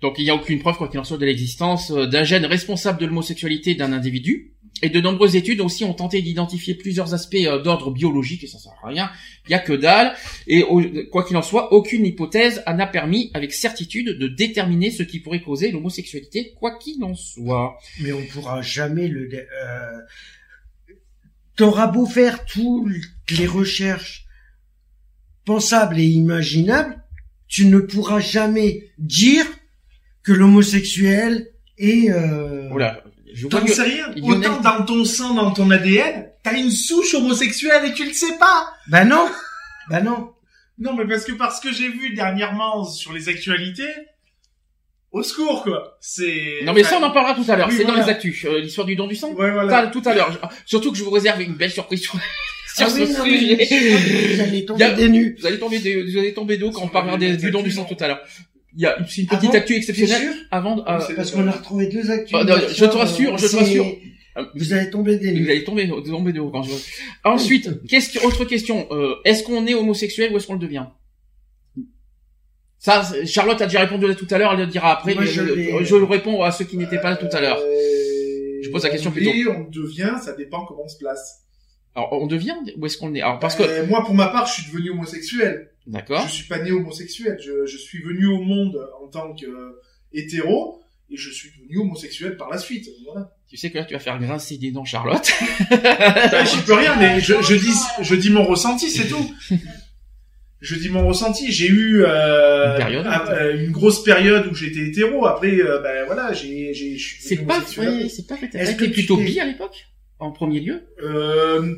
Donc 0.00 0.18
il 0.18 0.24
n'y 0.24 0.30
a 0.30 0.34
aucune 0.34 0.58
preuve, 0.58 0.76
quoi 0.76 0.88
qu'il 0.88 0.98
en 0.98 1.04
soit, 1.04 1.18
de 1.18 1.26
l'existence 1.26 1.90
euh, 1.90 2.06
d'un 2.06 2.24
gène 2.24 2.46
responsable 2.46 3.00
de 3.00 3.06
l'homosexualité 3.06 3.74
d'un 3.74 3.92
individu. 3.92 4.54
Et 4.82 4.88
de 4.88 5.00
nombreuses 5.00 5.36
études 5.36 5.60
aussi 5.60 5.84
ont 5.84 5.92
tenté 5.92 6.22
d'identifier 6.22 6.74
plusieurs 6.74 7.12
aspects 7.12 7.34
euh, 7.34 7.60
d'ordre 7.62 7.90
biologique, 7.90 8.44
et 8.44 8.46
ça 8.46 8.58
sert 8.58 8.72
à 8.82 8.88
rien. 8.88 9.10
Il 9.46 9.50
y 9.50 9.54
a 9.54 9.58
que 9.58 9.74
dalle. 9.74 10.14
Et 10.46 10.64
quoi 11.10 11.24
qu'il 11.24 11.36
en 11.36 11.42
soit, 11.42 11.72
aucune 11.72 12.06
hypothèse 12.06 12.62
n'a 12.66 12.86
permis 12.86 13.30
avec 13.34 13.52
certitude 13.52 14.18
de 14.18 14.28
déterminer 14.28 14.90
ce 14.90 15.02
qui 15.02 15.20
pourrait 15.20 15.42
causer 15.42 15.70
l'homosexualité, 15.70 16.54
quoi 16.58 16.78
qu'il 16.78 17.02
en 17.04 17.14
soit. 17.14 17.78
Mais 18.00 18.12
on 18.12 18.24
pourra 18.26 18.62
jamais 18.62 19.08
le. 19.08 19.28
Euh... 19.34 19.98
T'auras 21.56 21.88
beau 21.88 22.06
faire 22.06 22.46
toutes 22.46 22.90
les 23.38 23.46
recherches 23.46 24.24
pensables 25.44 25.98
et 25.98 26.06
imaginables, 26.06 27.02
tu 27.48 27.66
ne 27.66 27.80
pourras 27.80 28.20
jamais 28.20 28.84
dire 28.98 29.44
que 30.30 30.38
l'homosexuel 30.38 31.48
est. 31.78 32.10
Euh... 32.10 32.68
Je 33.34 33.42
vois 33.46 33.50
T'en 33.60 33.64
que- 33.66 33.72
sais 33.72 33.82
rien. 33.82 34.10
Lionel- 34.16 34.48
Autant 34.50 34.60
dans 34.60 34.84
ton 34.84 35.04
sang, 35.04 35.34
dans 35.34 35.50
ton 35.52 35.70
ADN, 35.70 36.28
t'as 36.42 36.56
une 36.56 36.70
souche 36.70 37.14
homosexuelle 37.14 37.84
et 37.86 37.92
tu 37.92 38.04
le 38.04 38.12
sais 38.12 38.36
pas. 38.38 38.72
Bah 38.88 39.04
non, 39.04 39.28
bah 39.88 40.00
non. 40.00 40.30
Non, 40.78 40.94
mais 40.94 41.06
parce 41.06 41.24
que 41.24 41.32
parce 41.32 41.60
que 41.60 41.72
j'ai 41.72 41.88
vu 41.88 42.14
dernièrement 42.14 42.84
sur 42.84 43.12
les 43.12 43.28
actualités, 43.28 43.90
au 45.12 45.22
secours 45.22 45.62
quoi. 45.64 45.96
C'est. 46.00 46.60
Non 46.64 46.72
mais 46.72 46.82
ça 46.84 46.98
on 47.00 47.02
en 47.04 47.10
parlera 47.10 47.34
tout 47.34 47.48
à 47.50 47.56
l'heure, 47.56 47.68
Oui, 47.68 47.74
c'est 47.76 47.84
dans 47.84 47.94
les 47.94 48.08
actus, 48.08 48.44
euh, 48.46 48.60
l'histoire 48.60 48.86
du 48.86 48.96
don 48.96 49.06
du 49.06 49.14
sang. 49.16 49.28
Ouais, 49.32 49.48
Tout 49.48 49.52
voilà. 49.54 49.78
à- 49.78 49.86
tout 49.88 50.02
à 50.04 50.14
l'heure. 50.14 50.40
Surtout 50.66 50.90
que 50.92 50.98
je 50.98 51.04
vous 51.04 51.10
réserve 51.10 51.40
une 51.42 51.54
belle 51.54 51.70
surprise 51.70 52.02
sur, 52.02 52.12
sur 52.76 52.86
Ah 52.86 52.90
ce 52.90 52.94
oui, 53.00 53.12
non, 53.12 53.24
mais 53.24 53.38
sujet. 53.66 54.34
vous 54.34 54.40
allez 54.40 54.64
tomber 54.64 54.84
a- 54.84 54.90
des. 54.92 55.34
Vous 55.38 55.46
allez 55.46 55.58
tomber 55.58 55.78
des, 55.80 56.02
vous 56.02 56.18
allez 56.18 56.34
tomber 56.34 56.56
d'eau 56.56 56.70
quand 56.70 56.82
on 56.82 56.88
parlera 56.88 57.16
des- 57.18 57.36
du 57.36 57.50
don 57.50 57.62
du 57.62 57.70
sang 57.70 57.84
tout 57.84 57.96
à 58.02 58.08
l'heure. 58.08 58.20
Il 58.76 58.82
y 58.82 58.86
a 58.86 58.96
une 58.98 59.04
Ah 59.30 59.36
petite 59.36 59.54
actu 59.54 59.74
exceptionnelle 59.74 60.32
avant. 60.50 60.76
de- 60.76 60.82
euh, 60.82 61.00
Parce 61.16 61.30
qu'on 61.32 61.46
a 61.48 61.50
retrouvé 61.52 61.86
deux 61.88 62.10
actus. 62.10 62.36
Ah, 62.38 62.44
non, 62.44 62.56
hier 62.56 62.68
je 62.68 62.84
te 62.84 62.96
rassure, 62.96 63.36
je 63.38 63.46
te 63.48 63.56
rassure. 63.56 63.86
Vous 64.54 64.72
allez 64.72 64.90
tomber 64.90 65.16
des 65.18 65.32
vous 65.32 65.40
nues. 65.40 65.50
allez 65.50 65.64
tomber, 65.64 65.88
tomber 65.88 66.32
d'eau 66.32 66.50
quand 66.50 66.62
je. 66.62 66.72
Ensuite, 67.24 67.84
question, 67.88 68.22
autre 68.24 68.44
question. 68.44 68.86
Euh, 68.92 69.16
est-ce 69.24 69.42
qu'on 69.42 69.66
est 69.66 69.74
homosexuel 69.74 70.32
ou 70.32 70.36
est-ce 70.36 70.46
qu'on 70.46 70.52
le 70.54 70.60
devient? 70.60 70.86
Ça, 72.78 73.02
Charlotte 73.26 73.60
a 73.60 73.66
déjà 73.66 73.80
répondu 73.80 74.06
là 74.06 74.14
tout 74.14 74.26
à 74.30 74.38
l'heure. 74.38 74.52
Elle 74.54 74.60
le 74.60 74.66
dira 74.66 74.92
après. 74.92 75.14
Moi, 75.14 75.24
mais 75.24 75.30
je 75.30 75.84
je, 75.84 75.94
réponds 75.96 76.42
à 76.42 76.50
ceux 76.50 76.64
qui 76.64 76.76
n'étaient 76.78 77.00
pas 77.00 77.10
là 77.10 77.16
tout 77.16 77.28
à 77.32 77.40
l'heure. 77.40 77.58
Euh, 77.58 78.60
Je 78.62 78.70
pose 78.70 78.84
la 78.84 78.90
question 78.90 79.10
on 79.10 79.12
plutôt. 79.12 79.30
est, 79.30 79.46
on 79.48 79.68
devient, 79.68 80.14
ça 80.22 80.32
dépend 80.32 80.64
comment 80.64 80.84
on 80.84 80.88
se 80.88 80.96
place. 80.96 81.42
Alors, 81.94 82.12
on 82.12 82.26
devient 82.26 82.54
ou 82.78 82.86
est-ce 82.86 82.96
qu'on 82.96 83.14
est? 83.14 83.20
Alors, 83.20 83.38
parce 83.38 83.56
que 83.56 83.64
Euh, 83.64 83.86
moi, 83.86 84.02
pour 84.04 84.14
ma 84.14 84.28
part, 84.28 84.46
je 84.46 84.62
suis 84.62 84.70
devenu 84.72 84.90
homosexuel. 84.90 85.69
D'accord. 85.86 86.26
Je 86.28 86.32
suis 86.32 86.44
pas 86.48 86.58
né 86.62 86.72
homosexuel. 86.72 87.38
Je, 87.44 87.66
je 87.66 87.76
suis 87.76 88.00
venu 88.02 88.26
au 88.26 88.40
monde 88.42 88.78
en 89.02 89.08
tant 89.08 89.34
que 89.34 89.46
euh, 89.46 89.80
hétéro 90.12 90.82
et 91.10 91.16
je 91.16 91.30
suis 91.30 91.50
devenu 91.50 91.78
homosexuel 91.78 92.36
par 92.36 92.48
la 92.50 92.58
suite. 92.58 92.88
Voilà. 93.10 93.30
Tu 93.48 93.56
sais 93.56 93.70
que 93.70 93.78
là, 93.78 93.84
tu 93.84 93.94
vas 93.94 94.00
faire 94.00 94.18
grincer 94.18 94.58
des 94.58 94.70
dents, 94.70 94.84
Charlotte. 94.84 95.28
Bah, 95.70 96.44
J'y 96.44 96.60
peux 96.62 96.74
rien, 96.74 96.96
mais 96.96 97.20
je, 97.20 97.34
je 97.42 97.54
dis, 97.54 97.72
je 98.00 98.14
dis 98.14 98.30
mon 98.30 98.44
ressenti, 98.44 98.88
c'est 98.90 99.08
tout. 99.08 99.34
Je 100.60 100.74
dis 100.76 100.88
mon 100.90 101.08
ressenti. 101.08 101.50
J'ai 101.50 101.66
eu 101.68 102.04
euh, 102.04 102.72
Une 102.72 102.76
période. 102.78 103.06
ah, 103.08 103.24
euh, 103.32 103.64
une 103.64 103.70
grosse 103.72 104.04
période 104.04 104.46
où 104.46 104.54
j'étais 104.54 104.86
hétéro. 104.88 105.26
Après, 105.26 105.52
euh, 105.58 105.80
ben 105.80 106.04
voilà, 106.06 106.32
j'ai, 106.32 106.74
j'ai, 106.74 106.96
je 106.98 107.08
suis 107.14 107.22
C'est 107.22 107.36
pas 107.46 107.58
vrai, 107.60 108.08
c'est 108.08 108.26
pas 108.26 108.36
Est-ce 108.54 108.76
que 108.76 108.84
tu 108.84 108.90
plutôt 108.92 109.16
bi 109.16 109.40
à 109.40 109.46
l'époque 109.46 109.86
En 110.18 110.30
premier 110.32 110.60
lieu? 110.60 110.82
Euh, 111.02 111.74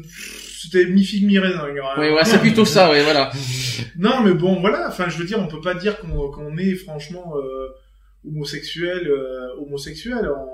c'était 0.61 0.85
mi 0.87 1.05
figue 1.05 1.25
mi 1.27 1.39
raisin. 1.39 1.65
Ouais, 1.97 2.11
ouais, 2.13 2.25
c'est 2.25 2.41
plutôt 2.41 2.65
ça, 2.65 2.91
ouais, 2.91 3.03
voilà. 3.03 3.31
Non, 3.99 4.23
mais 4.23 4.35
bon, 4.35 4.61
voilà. 4.61 4.89
Enfin, 4.89 5.09
je 5.09 5.17
veux 5.19 5.25
dire, 5.25 5.39
on 5.41 5.47
peut 5.49 5.61
pas 5.61 5.75
dire 5.75 5.99
qu'on 6.01 6.31
qu'on 6.31 6.57
est 6.59 6.75
franchement 6.75 7.35
euh, 7.37 7.69
homosexuel, 8.29 9.07
euh, 9.09 9.61
homosexuel. 9.61 10.29
En, 10.29 10.49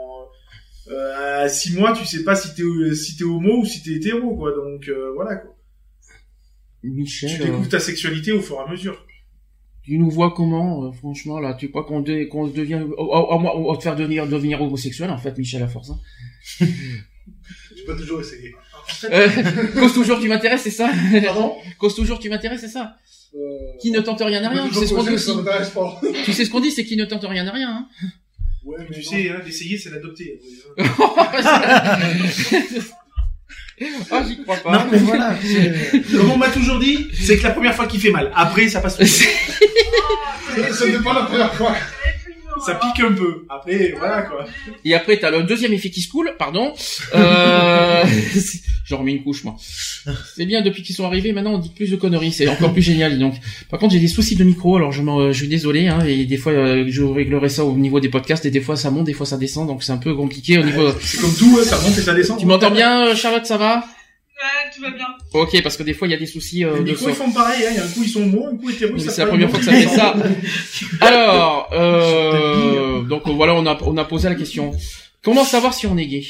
euh, 0.91 1.43
à 1.45 1.49
six 1.49 1.75
mois, 1.77 1.93
tu 1.93 2.05
sais 2.07 2.25
pas 2.25 2.35
si 2.35 2.55
t'es 2.55 2.95
si 2.95 3.17
t'es 3.17 3.25
homo 3.25 3.59
ou 3.61 3.65
si 3.67 3.83
t'es 3.83 3.93
hétéro, 3.93 4.35
quoi. 4.37 4.53
Donc 4.53 4.89
euh, 4.89 5.13
voilà. 5.15 5.37
Quoi. 5.37 5.55
Michel, 6.83 7.31
Tu 7.37 7.45
découvres 7.45 7.69
ta 7.69 7.81
sexualité 7.81 8.33
au 8.33 8.41
fur 8.41 8.57
et 8.57 8.69
à 8.69 8.71
mesure. 8.71 9.05
tu 9.83 9.99
nous 9.99 10.11
vois 10.11 10.33
comment, 10.35 10.85
euh, 10.87 10.93
franchement, 10.93 11.41
là 11.41 11.55
Tu 11.55 11.69
crois 11.71 11.85
qu'on 11.85 12.01
de- 12.01 12.25
qu'on 12.25 12.47
devient... 12.47 12.81
Oh, 12.97 13.11
oh, 13.13 13.27
oh, 13.31 13.39
moi, 13.39 13.59
on 13.59 13.71
va 13.73 13.77
te 13.77 13.83
faire 13.83 13.97
devenir, 13.97 14.27
devenir 14.29 14.63
homosexuel, 14.63 15.11
en 15.11 15.19
fait, 15.19 15.37
Michel, 15.37 15.63
à 15.63 15.69
force. 15.69 15.91
Hein. 15.91 15.99
J'ai 17.77 17.85
pas 17.85 17.97
toujours 17.97 18.21
essayé. 18.21 18.55
Euh, 19.05 19.29
cause 19.75 19.93
toujours, 19.93 20.21
tu 20.21 20.29
m'intéresses, 20.29 20.63
c'est 20.63 20.71
ça? 20.71 20.91
Pardon? 21.25 21.57
Cause 21.79 21.95
toujours, 21.95 22.19
tu 22.19 22.31
m'intéresses, 22.31 22.61
c'est 22.63 22.69
ça? 22.69 22.97
Euh, 23.35 23.39
Qui 23.81 23.91
ne 23.91 24.01
tente 24.01 24.21
rien 24.21 24.43
à 24.45 24.49
rien, 24.49 24.69
tu 24.69 24.75
sais 24.75 24.87
ce 24.87 24.95
qu'on 24.95 25.03
dit 25.03 25.19
ça. 25.19 25.33
Tu 26.25 26.33
sais 26.33 26.45
ce 26.45 26.51
qu'on 26.51 26.61
dit, 26.61 26.71
c'est 26.71 26.85
qui 26.85 26.97
ne 26.97 27.05
tente 27.05 27.25
rien 27.25 27.47
à 27.47 27.51
rien. 27.53 27.71
Hein. 27.71 27.89
Ouais, 28.65 28.77
mais 28.89 28.97
Tu 28.97 29.05
non. 29.05 29.11
sais, 29.11 29.31
hein, 29.31 29.41
d'essayer, 29.45 29.79
c'est 29.79 29.91
d'adopter. 29.91 30.41
Ah, 34.11 34.25
j'y 34.27 34.43
crois 34.43 34.57
pas. 34.57 34.73
Non, 34.73 34.87
mais 34.91 34.99
voilà. 34.99 35.37
Comme 36.11 36.31
on 36.33 36.37
m'a 36.37 36.49
toujours 36.49 36.81
dit, 36.81 37.07
c'est 37.15 37.39
que 37.39 37.45
la 37.45 37.51
première 37.51 37.75
fois 37.75 37.87
qu'il 37.87 38.01
fait 38.01 38.11
mal. 38.11 38.31
Après, 38.35 38.69
ça 38.69 38.81
passe. 38.81 38.99
n'est 38.99 39.07
pas 41.05 41.15
la 41.15 41.23
première 41.23 41.55
fois. 41.55 41.75
Ça 42.65 42.75
pique 42.75 43.05
un 43.05 43.13
peu. 43.13 43.45
Après, 43.49 43.95
voilà 43.99 44.23
quoi. 44.23 44.47
Et 44.85 44.95
après, 44.95 45.19
t'as 45.19 45.31
le 45.31 45.43
deuxième 45.43 45.73
effet 45.73 45.91
qui 45.91 46.01
se 46.03 46.09
coule, 46.09 46.33
pardon. 46.39 46.73
Euh... 47.15 48.05
J'en 48.85 48.99
remets 48.99 49.13
une 49.13 49.23
couche, 49.23 49.45
moi. 49.45 49.57
C'est 50.35 50.47
bien, 50.47 50.63
depuis 50.63 50.83
qu'ils 50.83 50.97
sont 50.97 51.05
arrivés, 51.05 51.33
maintenant, 51.33 51.55
on 51.55 51.59
dit 51.59 51.69
plus 51.69 51.91
de 51.91 51.97
conneries. 51.97 52.33
C'est 52.33 52.49
encore 52.49 52.73
plus 52.73 52.81
génial, 52.83 53.19
donc. 53.19 53.35
Par 53.71 53.79
contre, 53.79 53.93
j'ai 53.93 54.01
des 54.01 54.09
soucis 54.09 54.35
de 54.35 54.45
micro, 54.45 54.77
alors 54.77 54.93
je, 54.93 55.03
m'en- 55.03 55.31
je 55.31 55.37
suis 55.39 55.49
désolé, 55.49 55.89
hein, 55.89 55.99
et 56.07 56.25
des 56.25 56.39
fois, 56.39 56.53
euh, 56.53 56.87
je 56.89 57.03
réglerai 57.03 57.51
ça 57.51 57.65
au 57.67 57.77
niveau 57.77 58.01
des 58.01 58.09
podcasts, 58.09 58.47
et 58.47 58.51
des 58.51 58.63
fois, 58.63 58.77
ça 58.77 58.91
monte, 58.91 59.05
des 59.05 59.13
fois, 59.13 59.27
ça 59.27 59.37
descend, 59.37 59.67
donc 59.69 59.83
c'est 59.83 59.93
un 59.93 59.99
peu 59.99 60.15
compliqué 60.15 60.57
au 60.59 60.63
niveau... 60.65 60.91
C'est 61.03 61.21
comme 61.21 61.35
tout, 61.35 61.59
hein, 61.61 61.65
ça 61.65 61.79
monte 61.81 61.99
et 61.99 62.01
ça 62.01 62.15
descend. 62.15 62.39
Tu 62.39 62.47
m'entends 62.47 62.71
bien, 62.71 63.09
euh, 63.09 63.15
Charlotte, 63.15 63.45
ça 63.45 63.59
va? 63.59 63.85
Tout 64.79 64.85
va 64.85 64.97
bien. 64.97 65.07
Ok, 65.35 65.63
parce 65.63 65.77
que 65.77 65.83
des 65.83 65.95
fois, 65.95 66.09
il 66.09 66.13
y 66.13 66.15
a 66.15 66.19
des 66.19 66.27
soucis 66.27 66.65
euh, 66.65 66.83
de 66.83 66.95
son. 66.95 67.09
ils 67.09 67.15
font 67.15 67.31
pareil. 67.31 67.65
Hein. 67.67 67.71
Il 67.73 67.77
y 67.77 67.81
a 67.81 67.85
un 67.85 67.89
coup, 67.89 68.03
ils 68.03 68.09
sont 68.09 68.23
homo, 68.23 68.47
un 68.53 68.57
coup 68.57 68.71
hétéro. 68.71 68.93
Oui, 68.95 69.01
C'est 69.01 69.19
la 69.19 69.27
première 69.27 69.51
fois 69.51 69.59
que 69.59 69.65
ça 69.65 69.73
fait 69.73 69.89
ça. 69.89 70.15
Alors, 71.01 71.69
euh, 71.73 73.03
donc 73.03 73.23
voilà, 73.29 73.55
on 73.55 73.67
a 73.67 73.79
on 73.83 73.97
a 73.97 74.05
posé 74.05 74.29
la 74.29 74.35
question. 74.35 74.73
Comment 75.23 75.45
savoir 75.45 75.75
si 75.75 75.87
on 75.87 75.97
est 75.97 76.07
gay? 76.07 76.25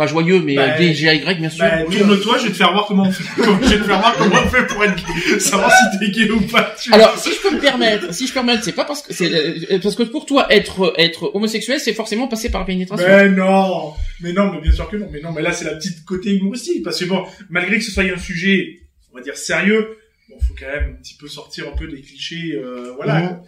Pas 0.00 0.06
joyeux, 0.06 0.40
mais 0.40 0.54
Bah, 0.54 0.62
euh, 0.62 0.78
gay, 0.78 0.94
G-Y, 0.94 1.38
bien 1.38 1.50
sûr. 1.50 1.62
Bah, 1.62 1.82
tourne-toi, 1.84 2.38
je 2.38 2.44
vais 2.44 2.52
te 2.52 2.56
faire 2.56 2.72
voir 2.72 2.86
comment 2.86 3.02
on 3.02 3.12
fait. 3.12 3.22
je 3.36 3.68
vais 3.68 3.76
te 3.80 3.84
faire 3.84 4.00
voir 4.00 4.16
comment 4.16 4.36
on 4.42 4.48
fait 4.48 4.66
pour 4.66 4.82
être 4.82 4.96
gay. 4.96 5.38
Savoir 5.38 5.70
si 5.70 5.98
t'es 5.98 6.10
gay 6.10 6.30
ou 6.30 6.40
pas. 6.40 6.74
Tu 6.80 6.90
Alors, 6.94 7.18
si 7.18 7.30
je 7.34 7.42
peux 7.42 7.54
me 7.54 7.60
permettre, 7.60 8.14
si 8.14 8.26
je 8.26 8.32
peux 8.32 8.40
me 8.40 8.46
permettre, 8.46 8.64
c'est 8.64 8.72
pas 8.72 8.86
parce 8.86 9.02
que 9.02 9.12
c'est 9.12 9.30
euh, 9.30 9.78
parce 9.82 9.96
que 9.96 10.04
pour 10.04 10.24
toi 10.24 10.46
être 10.48 10.94
être 10.96 11.30
homosexuel, 11.34 11.80
c'est 11.80 11.92
forcément 11.92 12.28
passer 12.28 12.50
par 12.50 12.62
la 12.62 12.66
pénétration. 12.66 13.06
Mais 13.06 13.28
non, 13.28 13.92
mais 14.22 14.32
non, 14.32 14.50
mais 14.54 14.62
bien 14.62 14.72
sûr 14.72 14.88
que 14.88 14.96
non. 14.96 15.06
Mais 15.12 15.20
non, 15.20 15.32
mais 15.32 15.42
là 15.42 15.52
c'est 15.52 15.66
la 15.66 15.74
petite 15.74 16.02
côté 16.06 16.34
humoristique 16.34 16.82
parce 16.82 16.98
que 16.98 17.04
bon, 17.04 17.26
malgré 17.50 17.76
que 17.76 17.84
ce 17.84 17.90
soit 17.90 18.04
un 18.04 18.16
sujet, 18.18 18.80
on 19.12 19.18
va 19.18 19.22
dire 19.22 19.36
sérieux, 19.36 19.98
bon, 20.30 20.36
faut 20.40 20.54
quand 20.58 20.64
même 20.74 20.92
un 20.94 21.02
petit 21.02 21.18
peu 21.20 21.28
sortir 21.28 21.66
un 21.68 21.76
peu 21.76 21.86
des 21.86 22.00
clichés, 22.00 22.54
euh, 22.54 22.94
voilà. 22.96 23.20
Mhm. 23.20 23.40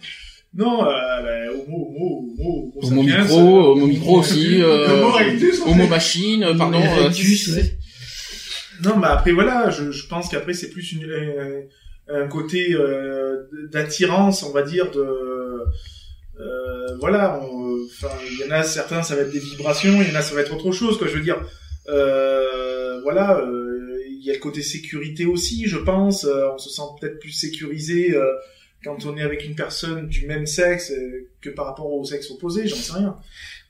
Non, 0.55 0.85
euh, 0.85 0.87
bah, 0.87 1.51
homo, 1.53 1.95
homo, 1.95 2.35
homo, 2.37 2.71
Homo 2.75 3.01
sapiens, 3.01 3.21
micro, 3.23 3.39
euh, 3.39 3.71
homo 3.71 3.87
micro 3.87 4.19
aussi, 4.19 4.61
euh, 4.61 4.87
Homo 5.03 5.19
erectus, 5.19 5.61
en 5.61 5.71
homo 5.71 5.87
machine, 5.87 6.43
euh, 6.43 6.55
pardon. 6.55 6.77
Homo 6.77 6.87
euh, 6.91 6.99
erectus, 7.05 7.47
ouais. 7.55 7.77
Non, 8.83 8.97
mais 8.97 9.07
après 9.07 9.31
voilà, 9.31 9.69
je, 9.71 9.91
je 9.91 10.07
pense 10.07 10.29
qu'après 10.29 10.53
c'est 10.53 10.69
plus 10.69 10.91
une, 10.91 11.07
un 12.09 12.27
côté 12.27 12.73
euh, 12.73 13.43
d'attirance, 13.71 14.43
on 14.43 14.51
va 14.51 14.61
dire 14.63 14.91
de 14.91 14.99
euh, 16.39 16.95
voilà. 16.99 17.39
on- 17.43 17.63
Enfin, 17.85 18.09
il 18.31 18.39
y 18.39 18.43
en 18.49 18.51
a 18.51 18.63
certains, 18.63 19.03
ça 19.03 19.15
va 19.15 19.21
être 19.21 19.31
des 19.31 19.39
vibrations, 19.39 20.01
il 20.01 20.09
y 20.09 20.11
en 20.11 20.15
a 20.15 20.21
ça 20.21 20.33
va 20.33 20.41
être 20.41 20.53
autre 20.55 20.71
chose, 20.71 20.97
quoi. 20.97 21.07
Je 21.07 21.13
veux 21.15 21.21
dire, 21.23 21.39
euh, 21.89 22.99
voilà, 23.03 23.37
euh, 23.39 23.97
il 24.09 24.23
y 24.25 24.31
a 24.31 24.33
le 24.33 24.39
côté 24.39 24.61
sécurité 24.63 25.25
aussi, 25.25 25.67
je 25.67 25.77
pense. 25.77 26.23
euh, 26.25 26.47
on 26.53 26.57
se 26.57 26.69
sent 26.69 26.81
peut-être 26.99 27.19
plus 27.19 27.31
sécurisé 27.31 28.15
euh, 28.15 28.23
quand 28.83 29.05
on 29.05 29.17
est 29.17 29.21
avec 29.21 29.45
une 29.45 29.55
personne 29.55 30.07
du 30.07 30.25
même 30.27 30.45
sexe 30.45 30.91
euh, 30.91 31.29
que 31.41 31.49
par 31.49 31.65
rapport 31.65 31.91
au 31.91 32.03
sexe 32.03 32.29
opposé, 32.31 32.67
j'en 32.67 32.75
sais 32.75 32.93
rien. 32.93 33.15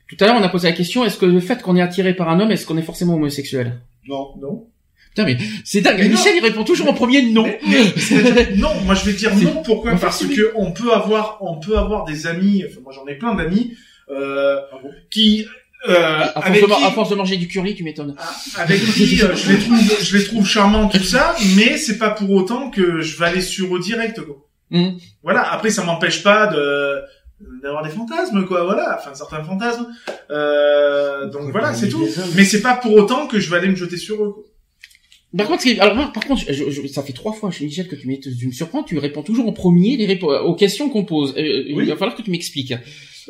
Tout 0.10 0.18
à 0.20 0.28
l'heure, 0.28 0.36
on 0.40 0.44
a 0.44 0.50
posé 0.50 0.68
la 0.70 0.76
question 0.76 1.06
est-ce 1.06 1.18
que 1.18 1.26
le 1.26 1.40
fait 1.40 1.62
qu'on 1.62 1.76
est 1.76 1.82
attiré 1.82 2.14
par 2.14 2.30
un 2.30 2.40
homme, 2.40 2.52
est-ce 2.52 2.66
qu'on 2.66 2.78
est 2.78 2.82
forcément 2.84 3.16
homosexuel? 3.16 3.80
Non. 4.08 4.36
Non. 4.42 4.68
Putain, 5.10 5.26
mais 5.26 5.38
c'est 5.64 5.82
dingue. 5.82 5.98
Mais 6.00 6.06
non. 6.10 6.16
Michel, 6.16 6.34
il 6.38 6.42
répond 6.44 6.64
toujours 6.64 6.90
en 6.90 6.94
premier 6.94 7.22
non. 7.22 7.44
Mais- 7.44 7.60
mais- 7.68 8.50
non, 8.58 8.74
moi 8.86 8.96
je 8.96 9.06
vais 9.06 9.14
dire 9.14 9.36
non. 9.36 9.62
Pourquoi? 9.64 9.96
Parce 9.96 10.26
que 10.26 10.52
on 10.56 10.72
peut 10.72 10.92
avoir, 10.92 11.38
on 11.42 11.60
peut 11.60 11.78
avoir 11.78 12.04
des 12.06 12.26
amis. 12.28 12.64
Enfin, 12.68 12.80
moi 12.84 12.92
j'en 12.94 13.06
ai 13.08 13.16
plein 13.16 13.36
d'amis 13.36 13.76
euh, 14.10 14.58
Ah 14.72 14.78
bon? 14.82 14.90
qui, 15.12 15.46
euh, 15.88 16.20
à, 16.20 16.32
force 16.34 16.48
avec 16.48 16.62
de, 16.62 16.66
qui, 16.68 16.84
à 16.84 16.92
force 16.92 17.10
de 17.10 17.16
manger 17.16 17.38
du 17.38 17.48
curly, 17.48 17.76
tu 17.76 17.84
m'étonnes. 17.84 18.16
avec 18.58 18.82
qui 18.82 19.22
euh, 19.22 19.36
je 19.36 19.52
les 19.52 19.60
trouve, 19.60 20.02
je 20.02 20.18
les 20.18 20.24
trouve 20.26 20.48
charmants 20.48 20.88
tout 20.90 21.04
ça, 21.04 21.36
mais 21.56 21.78
c'est 21.78 21.98
pas 22.00 22.10
pour 22.10 22.32
autant 22.32 22.70
que 22.72 23.02
je 23.02 23.18
vais 23.20 23.26
aller 23.26 23.42
sur 23.42 23.76
eux 23.76 23.80
direct. 23.80 24.20
Quoi. 24.22 24.43
Mhm. 24.72 24.98
Voilà. 25.24 25.52
Après, 25.52 25.70
ça 25.70 25.84
m'empêche 25.84 26.24
pas 26.24 26.48
de 26.48 27.02
d'avoir 27.62 27.84
des 27.84 27.90
fantasmes, 27.90 28.46
quoi. 28.46 28.64
Voilà. 28.64 28.98
Enfin, 29.00 29.14
certains 29.14 29.44
fantasmes. 29.44 29.88
Euh, 30.32 31.30
donc 31.30 31.52
voilà, 31.52 31.74
c'est 31.74 31.90
tout. 31.90 32.08
Mais 32.36 32.46
c'est 32.46 32.62
pas 32.62 32.76
pour 32.76 32.94
autant 32.94 33.28
que 33.28 33.40
je 33.40 33.50
vais 33.50 33.58
aller 33.58 33.68
me 33.70 33.76
jeter 33.76 33.98
sur 33.98 34.24
eux. 34.24 34.32
Quoi. 34.34 34.44
Par 35.38 35.48
contre, 35.48 35.66
alors 35.80 35.96
moi, 35.96 36.12
par 36.14 36.26
contre, 36.26 36.44
je- 36.52 36.70
je- 36.70 36.88
ça 36.88 37.02
fait 37.04 37.12
trois 37.14 37.34
fois 37.34 37.50
chez 37.52 37.66
Michel 37.66 37.88
que 37.88 37.96
tu, 37.96 38.08
me 38.48 38.52
surprends, 38.52 38.84
tu 38.84 38.98
réponds 39.00 39.24
toujours 39.24 39.48
en 39.48 39.52
premier 39.52 39.98
les 39.98 40.06
répo- 40.08 40.40
aux 40.42 40.56
questions 40.56 40.90
qu'on 40.90 41.06
pose. 41.06 41.34
Euh, 41.38 41.64
Il 41.68 41.76
Oui. 41.76 41.88
va 41.88 41.96
falloir 41.98 42.16
que 42.16 42.22
tu 42.22 42.30
m'expliques. 42.32 42.74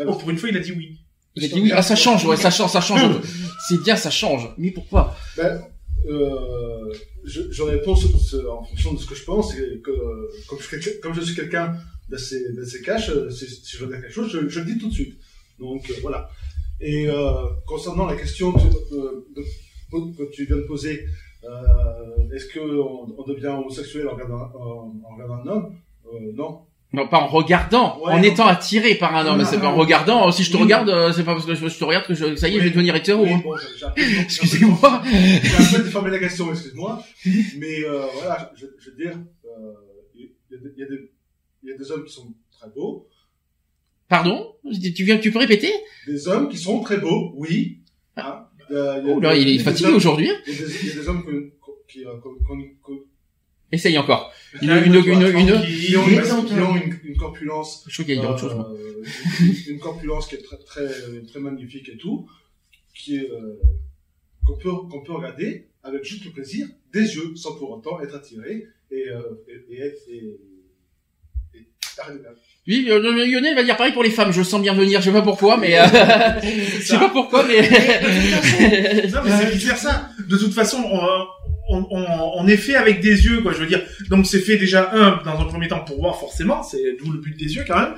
Oh, 0.05 0.13
pour 0.15 0.29
une 0.29 0.37
fois, 0.37 0.49
il 0.49 0.57
a 0.57 0.59
dit 0.59 0.73
oui. 0.73 0.97
Il 1.35 1.45
a 1.45 1.47
dit 1.47 1.59
oui, 1.61 1.71
ah 1.73 1.81
ça 1.81 1.95
change, 1.95 2.25
ouais, 2.25 2.35
ça 2.37 2.51
change, 2.51 2.71
ça 2.71 2.81
change. 2.81 3.01
C'est 3.69 3.81
bien, 3.81 3.95
ça 3.95 4.09
change. 4.11 4.49
Mais 4.57 4.71
pourquoi? 4.71 5.15
Ben, 5.37 5.61
euh, 6.05 6.93
je, 7.23 7.51
je 7.51 7.63
réponds 7.63 7.93
en 7.93 8.63
fonction 8.63 8.93
de 8.93 8.99
ce 8.99 9.05
que 9.05 9.15
je 9.15 9.23
pense 9.23 9.55
et 9.55 9.81
comme 9.81 10.59
je, 10.59 10.99
comme 10.99 11.13
je 11.13 11.21
suis 11.21 11.35
quelqu'un 11.35 11.75
d'assez 12.09 12.53
d'assez 12.53 12.81
cash, 12.81 13.09
euh, 13.09 13.29
si, 13.29 13.45
je 13.65 13.83
veux 13.83 13.91
dire 13.91 14.01
quelque 14.01 14.13
chose, 14.13 14.29
je, 14.29 14.59
le 14.59 14.65
dis 14.65 14.77
tout 14.77 14.89
de 14.89 14.93
suite. 14.93 15.17
Donc 15.59 15.89
euh, 15.89 15.93
voilà. 16.01 16.29
Et 16.81 17.07
concernant 17.65 18.05
la 18.05 18.17
question 18.17 18.51
que, 18.51 20.29
tu 20.31 20.45
viens 20.45 20.57
de 20.57 20.63
poser, 20.63 21.05
est-ce 22.33 22.53
qu'on 22.53 23.15
on 23.17 23.23
devient 23.23 23.47
homosexuel 23.47 24.09
en 24.09 24.15
regardant, 24.15 24.51
un 25.43 25.47
homme? 25.47 25.77
Non. 26.33 26.65
Non, 26.93 27.07
pas 27.07 27.17
en 27.17 27.27
regardant, 27.27 27.99
Ouais, 28.03 28.13
en 28.13 28.21
étant 28.21 28.45
attiré 28.45 28.93
par 28.93 29.15
un 29.15 29.25
homme. 29.25 29.43
C'est 29.45 29.59
pas 29.59 29.67
en 29.69 29.75
regardant. 29.75 30.31
Si 30.31 30.43
je 30.43 30.51
te 30.51 30.57
Oui. 30.57 30.63
regarde, 30.63 30.89
euh, 30.89 31.11
c'est 31.11 31.23
pas 31.23 31.33
parce 31.33 31.45
que 31.47 31.55
je, 31.55 31.67
je 31.67 31.79
te 31.79 31.83
regarde 31.83 32.05
que 32.05 32.13
je, 32.13 32.35
ça 32.35 32.47
y 32.47 32.55
est, 32.55 32.59
je 32.59 32.65
vais 32.65 32.69
devenir 32.69 32.95
hétéro. 32.95 33.23
Oui, 33.23 33.31
hein. 33.33 33.41
bon, 33.43 33.55
Excusez-moi. 34.21 35.01
J'ai 35.11 35.55
un 35.55 35.77
peu 35.77 35.83
déformé 35.83 36.11
la 36.11 36.19
question, 36.19 36.51
excuse-moi. 36.51 37.03
Mais 37.57 37.83
euh, 37.83 38.05
voilà, 38.13 38.51
je, 38.55 38.67
je 38.77 38.91
veux 38.91 38.95
dire, 38.95 39.17
euh, 39.45 39.73
il 40.13 40.29
y, 40.51 40.53
a 40.53 40.57
des- 40.85 41.11
y 41.63 41.69
y 41.69 41.71
a 41.71 41.91
hommes 41.93 42.05
qui 42.05 42.13
sont 42.13 42.31
très 42.51 42.69
beaux, 42.69 43.07
Pardon? 44.07 44.55
Tu 44.95 45.03
viens, 45.03 45.17
tu 45.17 45.31
peux 45.31 45.39
répéter? 45.39 45.71
Des 46.05 46.27
hommes 46.27 46.47
qui 46.47 46.57
sont 46.57 46.81
très 46.81 46.97
beaux, 46.97 47.33
oui. 47.35 47.79
Hein. 48.17 48.45
Oh 48.69 49.19
là, 49.19 49.33
des- 49.33 49.41
il 49.41 49.49
est 49.49 49.63
fatigué 49.63 49.89
aujourd'hui. 49.89 50.29
hein. 50.29 50.35
Il 50.45 50.53
y, 50.53 50.57
a 50.91 50.93
des, 51.01 51.07
hommes 51.07 51.23
qui, 51.87 52.05
euh, 52.05 52.11
Essaye 53.71 53.97
encore. 53.97 54.31
Une, 54.61 54.71
Ouais, 54.71 54.85
une, 54.85 54.93
une, 54.95 55.01
une, 55.03 55.97
ont, 55.97 56.07
une, 56.07 57.13
ont 57.13 57.17
corpulence, 57.17 57.83
Je 57.87 57.93
trouve 57.93 58.05
qu'il 58.05 58.15
y 58.15 58.19
a 58.19 58.29
autre 58.29 58.39
chose, 58.39 58.53
moi. 58.55 58.71
euh, 58.71 59.03
une 59.67 59.79
corpulence 59.79 60.27
qui 60.27 60.35
est 60.35 60.43
très, 60.43 60.57
très, 60.57 60.87
très 61.27 61.39
magnifique 61.39 61.89
et 61.89 61.97
tout, 61.97 62.27
qui 62.93 63.17
est, 63.17 63.29
euh, 63.31 63.59
qu'on 64.45 64.57
peut, 64.57 64.71
qu'on 64.89 65.01
peut 65.01 65.13
regarder 65.13 65.67
avec 65.83 66.03
juste 66.03 66.25
le 66.25 66.31
plaisir 66.31 66.67
des 66.93 67.15
yeux, 67.15 67.35
sans 67.35 67.55
pour 67.55 67.71
autant 67.71 67.99
être 68.01 68.15
attiré 68.15 68.67
et, 68.91 69.09
euh, 69.09 69.21
et, 69.47 69.73
et, 69.73 69.81
et, 69.81 70.15
et, 70.15 71.57
et 71.57 71.67
arrêter 71.99 72.23
là. 72.23 72.29
Oui, 72.65 72.85
euh, 72.89 72.99
Lionel 72.99 73.55
va 73.55 73.63
dire 73.63 73.75
pareil 73.75 73.91
pour 73.91 74.03
les 74.03 74.09
femmes. 74.09 74.31
Je 74.31 74.37
le 74.39 74.45
sens 74.45 74.61
bien 74.61 74.73
venir. 74.73 75.01
Je 75.01 75.05
sais 75.07 75.11
pas 75.11 75.21
pourquoi, 75.21 75.57
mais 75.57 75.77
euh, 75.77 75.83
je 76.79 76.81
sais 76.85 76.97
pas 76.97 77.09
pourquoi, 77.09 77.45
mais 77.45 77.59
Non, 79.11 79.19
mais 79.25 79.31
c'est 79.31 79.55
versa. 79.65 80.09
De 80.29 80.37
toute 80.37 80.53
façon, 80.53 80.77
on, 80.77 80.99
on, 81.69 81.85
on, 81.89 82.05
on 82.35 82.47
est 82.47 82.57
fait 82.57 82.75
avec 82.75 82.99
des 82.99 83.25
yeux, 83.25 83.41
quoi. 83.41 83.53
Je 83.53 83.59
veux 83.59 83.67
dire. 83.67 83.81
Donc 84.09 84.25
c'est 84.25 84.39
fait 84.39 84.57
déjà 84.57 84.91
un 84.93 85.21
dans 85.23 85.39
un 85.39 85.45
premier 85.45 85.67
temps 85.67 85.79
pour 85.79 85.99
voir 85.99 86.19
forcément. 86.19 86.63
C'est 86.63 86.97
d'où 86.99 87.11
le 87.11 87.19
but 87.19 87.37
des 87.37 87.55
yeux 87.55 87.63
quand 87.67 87.79
même. 87.79 87.93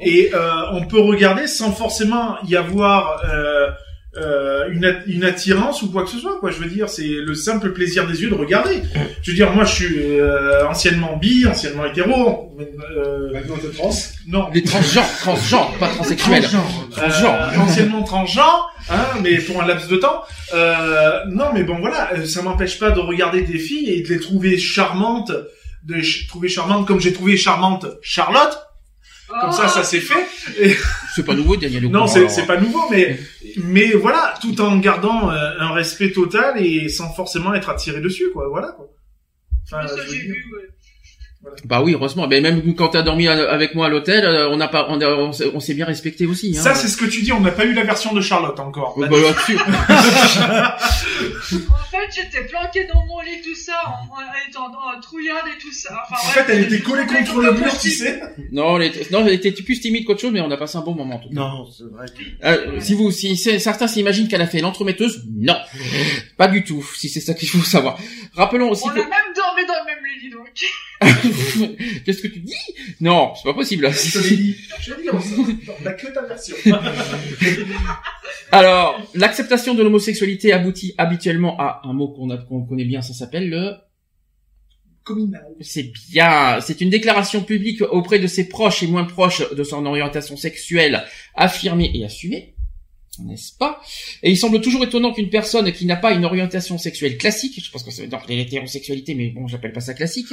Et 0.00 0.30
euh, 0.34 0.50
on 0.72 0.86
peut 0.86 1.00
regarder 1.00 1.46
sans 1.46 1.72
forcément 1.72 2.36
y 2.46 2.56
avoir 2.56 3.22
euh, 3.24 3.70
euh, 4.16 4.68
une, 4.72 4.84
at- 4.84 5.04
une 5.06 5.22
attirance 5.24 5.82
ou 5.82 5.90
quoi 5.92 6.02
que 6.04 6.10
ce 6.10 6.18
soit. 6.18 6.38
Quoi. 6.40 6.50
Je 6.50 6.58
veux 6.58 6.68
dire, 6.68 6.88
c'est 6.88 7.06
le 7.06 7.34
simple 7.34 7.72
plaisir 7.72 8.06
des 8.08 8.20
yeux 8.22 8.28
de 8.30 8.34
regarder. 8.34 8.82
Je 9.22 9.30
veux 9.30 9.36
dire, 9.36 9.52
moi, 9.52 9.64
je 9.64 9.74
suis 9.74 10.18
euh, 10.20 10.66
anciennement 10.68 11.16
bi, 11.16 11.46
anciennement 11.46 11.84
hétéro. 11.86 12.56
Euh, 12.96 13.32
Maintenant, 13.32 13.54
trans. 13.76 13.90
non, 14.26 14.48
les 14.52 14.62
transgenres, 14.64 15.08
transgenres, 15.20 15.72
pas 15.78 15.88
transsexuels. 15.88 16.44
Transgenres. 16.90 17.34
euh, 17.54 17.58
anciennement 17.60 18.02
transgenre, 18.02 18.72
hein, 18.90 19.04
mais 19.22 19.38
pour 19.38 19.62
un 19.62 19.66
laps 19.66 19.88
de 19.88 19.96
temps. 19.96 20.22
Euh, 20.54 21.20
non, 21.28 21.46
mais 21.54 21.62
bon, 21.62 21.78
voilà, 21.80 22.10
euh, 22.14 22.26
ça 22.26 22.42
m'empêche 22.42 22.78
pas 22.78 22.90
de 22.90 23.00
regarder 23.00 23.42
des 23.42 23.58
filles 23.58 23.90
et 23.90 24.02
de 24.02 24.08
les 24.08 24.18
trouver 24.20 24.58
charmantes, 24.58 25.30
de 25.84 25.94
les 25.94 26.02
ch- 26.02 26.26
trouver 26.26 26.48
charmantes 26.48 26.86
comme 26.86 27.00
j'ai 27.00 27.12
trouvé 27.12 27.36
charmante 27.36 27.86
Charlotte. 28.02 28.58
Comme 29.40 29.52
ça, 29.52 29.68
ça 29.68 29.84
s'est 29.84 30.00
fait. 30.00 30.26
C'est 31.14 31.24
pas 31.24 31.34
nouveau, 31.34 31.56
Daniel. 31.56 31.88
Non, 31.90 32.06
c'est 32.06 32.46
pas 32.46 32.56
nouveau, 32.60 32.82
mais 32.90 33.18
mais 33.64 33.92
voilà, 33.92 34.34
tout 34.40 34.60
en 34.60 34.76
gardant 34.78 35.30
euh, 35.30 35.50
un 35.58 35.72
respect 35.72 36.12
total 36.12 36.64
et 36.64 36.88
sans 36.88 37.12
forcément 37.12 37.52
être 37.54 37.68
attiré 37.68 38.00
dessus, 38.00 38.30
quoi. 38.32 38.48
Voilà, 38.48 38.68
quoi. 38.68 38.86
Enfin, 39.66 39.86
Ça, 39.88 39.96
je 39.96 40.02
veux 40.02 40.06
j'ai 40.08 40.22
dire. 40.22 40.34
vu, 40.34 40.44
ouais. 40.56 40.68
Bah 41.64 41.80
oui, 41.82 41.94
heureusement. 41.94 42.26
Mais 42.28 42.40
même 42.42 42.74
quand 42.74 42.88
t'as 42.88 43.00
dormi 43.02 43.26
à- 43.26 43.50
avec 43.50 43.74
moi 43.74 43.86
à 43.86 43.88
l'hôtel, 43.88 44.24
euh, 44.24 44.50
on 44.50 44.56
n'a 44.58 44.68
pas, 44.68 44.86
on, 44.90 45.32
s'est- 45.32 45.50
on 45.54 45.58
s'est 45.60 45.72
bien 45.74 45.86
respecté 45.86 46.26
aussi. 46.26 46.54
Hein. 46.56 46.60
Ça, 46.62 46.74
c'est 46.74 46.86
ce 46.88 46.96
que 46.98 47.06
tu 47.06 47.22
dis. 47.22 47.32
On 47.32 47.40
n'a 47.40 47.50
pas 47.50 47.64
eu 47.64 47.72
la 47.72 47.82
version 47.84 48.12
de 48.12 48.20
Charlotte 48.20 48.60
encore. 48.60 48.96
Euh, 48.98 49.06
bah, 49.06 49.16
là-dessus. 49.18 49.56
En 51.70 51.90
fait, 51.90 52.08
j'étais 52.14 52.44
planqué 52.46 52.84
dans 52.92 53.04
mon 53.06 53.20
lit, 53.20 53.40
tout 53.42 53.54
ça, 53.54 53.74
en, 53.86 54.48
étant 54.48 54.68
dans 54.70 54.92
la 54.92 55.00
trouillarde 55.00 55.46
et 55.54 55.58
tout 55.60 55.72
ça. 55.72 55.98
Enfin, 56.08 56.16
En 56.20 56.32
bref, 56.32 56.46
fait, 56.46 56.52
elle 56.52 56.64
était 56.72 56.80
collée 56.80 57.06
contre 57.06 57.40
le 57.40 57.52
mur, 57.52 57.78
tu 57.78 57.90
sais. 57.90 58.20
non, 58.52 58.76
elle 58.78 58.88
était, 58.88 59.06
non, 59.10 59.26
elle 59.26 59.34
était 59.34 59.50
plus 59.52 59.80
timide 59.80 60.04
qu'autre 60.04 60.20
chose, 60.20 60.32
mais 60.32 60.40
on 60.40 60.50
a 60.50 60.56
passé 60.56 60.78
un 60.78 60.82
bon 60.82 60.94
moment. 60.94 61.16
En 61.16 61.18
tout 61.18 61.28
cas. 61.28 61.34
Non, 61.34 61.66
c'est 61.76 61.84
vrai. 61.84 62.06
que- 62.06 62.46
Euh, 62.46 62.80
si 62.80 62.94
vous, 62.94 63.10
si 63.10 63.36
certains 63.36 63.88
s'imaginent 63.88 64.28
qu'elle 64.28 64.42
a 64.42 64.46
fait 64.46 64.60
l'entremetteuse, 64.60 65.24
non, 65.36 65.56
pas 66.36 66.48
du 66.48 66.62
tout. 66.64 66.84
Si 66.96 67.08
c'est 67.08 67.20
ça 67.20 67.34
qu'il 67.34 67.48
faut 67.48 67.62
savoir. 67.64 67.98
Rappelons 68.34 68.70
aussi 68.70 68.84
On 68.86 68.90
que. 68.90 69.00
même 69.00 69.29
dis 70.20 70.30
donc. 70.30 70.48
Qu'est-ce 72.04 72.22
que 72.22 72.28
tu 72.28 72.40
dis? 72.40 72.54
Non, 73.00 73.32
c'est 73.34 73.44
pas 73.44 73.54
possible. 73.54 73.90
Je 73.92 74.12
te 74.12 74.28
l'ai 74.28 74.36
dit. 74.36 74.56
Je 74.80 74.94
l'ai 74.94 75.02
dit, 75.02 75.08
on 75.12 75.20
s'en- 75.20 75.76
on 75.82 75.86
a 75.86 75.92
que 75.92 76.06
ta 76.12 76.22
version. 76.26 76.56
Alors, 78.52 79.00
l'acceptation 79.14 79.74
de 79.74 79.82
l'homosexualité 79.82 80.52
aboutit 80.52 80.94
habituellement 80.98 81.58
à 81.58 81.82
un 81.84 81.92
mot 81.92 82.08
qu'on 82.08 82.64
connaît 82.66 82.84
bien, 82.84 83.02
ça 83.02 83.14
s'appelle 83.14 83.48
le 83.48 83.74
Communal. 85.02 85.46
C'est 85.60 85.90
bien. 86.10 86.60
C'est 86.60 86.80
une 86.82 86.90
déclaration 86.90 87.42
publique 87.42 87.80
auprès 87.80 88.18
de 88.18 88.26
ses 88.26 88.48
proches 88.48 88.82
et 88.82 88.86
moins 88.86 89.04
proches 89.04 89.42
de 89.54 89.64
son 89.64 89.86
orientation 89.86 90.36
sexuelle 90.36 91.02
affirmée 91.34 91.90
et 91.94 92.04
assumée. 92.04 92.54
N'est-ce 93.18 93.52
pas? 93.52 93.82
Et 94.22 94.30
il 94.30 94.38
semble 94.38 94.60
toujours 94.60 94.84
étonnant 94.84 95.12
qu'une 95.12 95.30
personne 95.30 95.72
qui 95.72 95.84
n'a 95.84 95.96
pas 95.96 96.12
une 96.12 96.24
orientation 96.24 96.78
sexuelle 96.78 97.18
classique, 97.18 97.60
je 97.62 97.70
pense 97.70 97.82
que 97.82 97.90
c'est 97.90 98.06
dans 98.06 98.20
l'hétérosexualité, 98.28 99.14
mais 99.14 99.28
bon, 99.28 99.48
j'appelle 99.48 99.72
pas 99.72 99.80
ça 99.80 99.94
classique, 99.94 100.32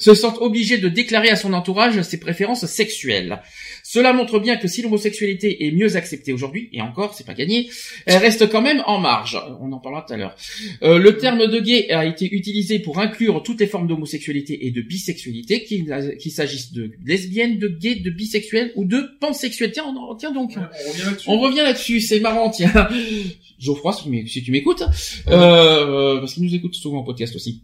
se 0.00 0.14
sente 0.14 0.38
obligée 0.40 0.78
de 0.78 0.88
déclarer 0.88 1.28
à 1.28 1.36
son 1.36 1.52
entourage 1.52 2.00
ses 2.02 2.18
préférences 2.18 2.64
sexuelles. 2.66 3.42
Cela 3.88 4.12
montre 4.12 4.40
bien 4.40 4.56
que 4.56 4.66
si 4.66 4.82
l'homosexualité 4.82 5.64
est 5.64 5.70
mieux 5.70 5.94
acceptée 5.94 6.32
aujourd'hui, 6.32 6.68
et 6.72 6.80
encore, 6.82 7.14
c'est 7.14 7.24
pas 7.24 7.34
gagné, 7.34 7.70
elle 8.06 8.16
reste 8.18 8.48
quand 8.50 8.60
même 8.60 8.82
en 8.86 8.98
marge. 8.98 9.38
On 9.60 9.70
en 9.70 9.78
parlera 9.78 10.04
tout 10.06 10.12
à 10.12 10.16
l'heure. 10.16 10.34
Euh, 10.82 10.98
le 10.98 11.16
terme 11.18 11.46
de 11.46 11.60
gay 11.60 11.88
a 11.92 12.04
été 12.04 12.28
utilisé 12.34 12.80
pour 12.80 12.98
inclure 12.98 13.44
toutes 13.44 13.60
les 13.60 13.68
formes 13.68 13.86
d'homosexualité 13.86 14.66
et 14.66 14.72
de 14.72 14.80
bisexualité, 14.82 15.62
qu'il 15.62 16.32
s'agisse 16.32 16.72
de 16.72 16.90
lesbiennes, 17.04 17.58
de 17.60 17.68
gays, 17.68 17.94
de 17.96 18.10
bisexuels 18.10 18.72
ou 18.74 18.84
de 18.84 19.02
pansexuels. 19.20 19.70
Tiens, 19.70 19.84
on- 19.86 20.16
tiens 20.16 20.32
donc. 20.32 20.54
On 20.56 20.90
revient 20.90 21.04
là-dessus. 21.04 21.28
On 21.30 21.38
revient 21.38 21.56
là-dessus, 21.58 22.00
c'est 22.00 22.18
marrant, 22.20 22.50
tiens. 22.50 22.88
Geoffroy, 23.60 23.92
si 23.92 24.02
tu 24.02 24.08
m'é- 24.10 24.26
si 24.26 24.42
tu 24.42 24.50
m'écoutes, 24.50 24.82
euh, 25.28 26.18
parce 26.18 26.34
qu'il 26.34 26.42
nous 26.42 26.54
écoute 26.54 26.74
souvent 26.74 26.98
en 26.98 27.04
podcast 27.04 27.34
aussi. 27.36 27.62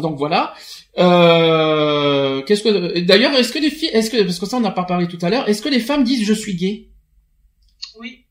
Donc 0.00 0.16
voilà. 0.18 0.54
Euh, 0.98 2.42
qu'est-ce 2.42 2.62
que 2.62 3.00
d'ailleurs 3.00 3.32
est-ce 3.34 3.52
que 3.52 3.58
les 3.58 3.70
filles, 3.70 3.90
est-ce 3.92 4.10
que 4.10 4.22
parce 4.22 4.38
que 4.38 4.46
ça 4.46 4.56
on 4.56 4.60
n'a 4.60 4.70
pas 4.70 4.84
parlé 4.84 5.06
tout 5.08 5.18
à 5.22 5.30
l'heure, 5.30 5.48
est-ce 5.48 5.62
que 5.62 5.68
les 5.68 5.80
femmes 5.80 6.04
disent 6.04 6.24
je 6.26 6.32
suis 6.34 6.54
gay 6.54 6.88
Oui. 8.00 8.24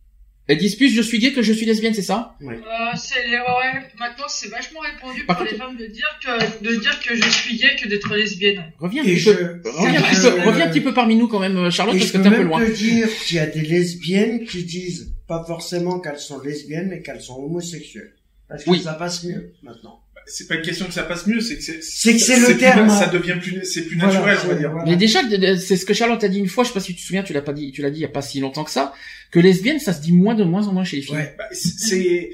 Elles 0.50 0.58
disent 0.58 0.76
plus 0.76 0.90
je 0.90 1.02
suis 1.02 1.20
gay 1.20 1.34
que 1.34 1.42
je 1.42 1.52
suis 1.52 1.66
lesbienne, 1.66 1.94
c'est 1.94 2.02
ça? 2.02 2.36
Euh, 2.42 2.48
c'est 2.96 3.22
les, 3.28 3.38
ouais, 3.38 3.82
maintenant 4.00 4.26
c'est 4.30 4.48
vachement 4.50 4.80
répandu 4.80 5.26
Par 5.26 5.36
pour 5.38 5.46
contre- 5.46 5.52
les 5.52 5.58
femmes 5.58 5.76
de 5.78 5.86
dire 5.88 6.20
que, 6.24 6.64
de 6.64 6.76
dire 6.80 7.00
que 7.02 7.16
je 7.16 7.30
suis 7.30 7.58
gay 7.58 7.76
que 7.82 7.88
d'être 7.90 8.14
lesbienne. 8.16 8.64
Reviens 8.80 9.04
un 9.04 9.08
Et 9.08 9.14
petit 9.16 9.20
je- 9.20 9.32
peu, 9.32 9.62
reviens 9.72 10.00
un 10.00 10.04
petit 10.04 10.16
je- 10.16 10.22
peu, 10.30 10.42
reviens 10.48 10.66
un 10.66 10.70
petit 10.70 10.82
peu 10.82 10.94
parmi 10.94 11.16
nous 11.18 11.28
quand 11.28 11.40
même, 11.40 11.70
Charlotte, 11.70 11.96
Et 11.96 12.00
parce 12.00 12.08
je 12.10 12.14
que 12.14 12.18
peux 12.18 12.24
t'es 12.24 12.30
un 12.30 12.32
peu 12.32 12.38
même 12.40 12.48
loin. 12.48 12.66
te 12.66 12.72
dire 12.72 13.08
qu'il 13.26 13.36
y 13.38 13.40
a 13.40 13.46
des 13.48 13.62
lesbiennes 13.62 14.46
qui 14.46 14.64
disent 14.64 15.14
pas 15.28 15.44
forcément 15.46 16.00
qu'elles 16.00 16.20
sont 16.20 16.40
lesbiennes, 16.40 16.88
mais 16.90 17.02
qu'elles 17.02 17.22
sont 17.22 17.36
homosexuelles. 17.44 18.14
Parce 18.48 18.64
que 18.64 18.70
Oui. 18.70 18.80
ça 18.80 18.94
passe 18.94 19.26
mieux 19.26 19.52
maintenant. 19.62 20.00
C'est 20.30 20.48
pas 20.48 20.56
une 20.56 20.62
question 20.62 20.86
que 20.86 20.94
ça 20.94 21.04
passe 21.04 21.26
mieux, 21.26 21.40
c'est 21.40 21.56
que 21.58 21.64
c'est. 21.64 21.82
C'est 21.82 22.14
que 22.14 22.20
c'est 22.20 22.40
le 22.40 22.46
plus- 22.48 22.58
terme. 22.58 22.90
Ça 22.90 23.08
devient 23.08 23.38
plus, 23.42 23.64
c'est 23.64 23.84
plus 23.84 23.98
Voilà, 23.98 24.14
naturel, 24.14 24.38
on 24.44 24.48
va 24.50 24.54
dire. 24.56 24.72
voilà. 24.72 24.86
Mais 24.90 24.96
déjà, 24.98 25.20
c'est 25.58 25.78
ce 25.78 25.86
que 25.86 25.94
Charlotte 25.94 26.24
a 26.24 26.28
dit 26.28 26.40
une 26.40 26.48
fois, 26.50 26.64
je 26.64 26.70
sais 26.70 26.74
pas 26.74 26.80
si 26.82 26.94
tu 26.94 27.02
te 27.02 27.06
souviens, 27.06 27.24
tu 27.24 27.32
l'as 27.34 27.42
pas 27.42 27.54
dit, 27.54 27.72
tu 27.72 27.82
l'as 27.82 27.90
dit 27.90 28.00
il 28.00 28.02
y 28.02 28.06
a 28.06 28.10
pas 28.10 28.22
si 28.22 28.40
longtemps 28.42 28.64
que 28.66 28.72
ça, 28.72 28.94
que 29.32 29.40
lesbienne, 29.40 29.80
ça 29.80 29.94
se 29.94 30.02
dit 30.02 30.12
moins 30.14 30.36
de 30.36 30.44
moins 30.44 30.68
en 30.68 30.74
moins 30.74 30.84
chez 30.84 30.98
les 30.98 31.02
filles. 31.02 31.16
Ouais. 31.16 31.36
Bah, 31.38 31.46
c'est, 31.54 32.30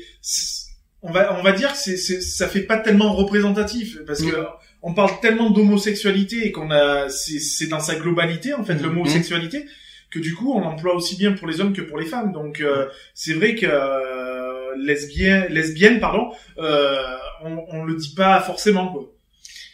on 1.01 1.11
va, 1.11 1.37
on 1.39 1.43
va 1.43 1.51
dire 1.51 1.71
que 1.73 1.77
c'est, 1.77 1.97
c'est, 1.97 2.21
ça 2.21 2.47
fait 2.47 2.61
pas 2.61 2.77
tellement 2.79 3.13
représentatif 3.13 3.99
parce 4.07 4.21
que 4.21 4.35
Mm. 4.35 4.47
on 4.81 4.93
parle 4.93 5.11
tellement 5.21 5.49
d'homosexualité 5.51 6.47
et 6.47 6.51
qu'on 6.51 6.71
a, 6.71 7.09
c'est, 7.09 7.39
c'est 7.39 7.67
dans 7.67 7.79
sa 7.79 7.95
globalité 7.95 8.53
en 8.53 8.63
fait, 8.63 8.75
Mm. 8.75 8.83
l'homosexualité, 8.83 9.65
que 10.11 10.19
du 10.19 10.33
coup 10.33 10.53
on 10.53 10.61
l'emploie 10.61 10.95
aussi 10.95 11.15
bien 11.17 11.33
pour 11.33 11.47
les 11.47 11.59
hommes 11.61 11.73
que 11.73 11.81
pour 11.81 11.97
les 11.99 12.05
femmes. 12.05 12.31
Donc 12.31 12.59
euh, 12.61 12.87
c'est 13.13 13.33
vrai 13.33 13.55
que 13.55 13.65
euh, 13.67 14.75
lesbien, 14.77 15.45
lesbienne, 15.49 15.99
pardon, 15.99 16.31
euh, 16.57 16.95
on, 17.43 17.65
on 17.69 17.83
le 17.85 17.95
dit 17.95 18.13
pas 18.15 18.41
forcément 18.41 18.91
quoi. 18.91 19.09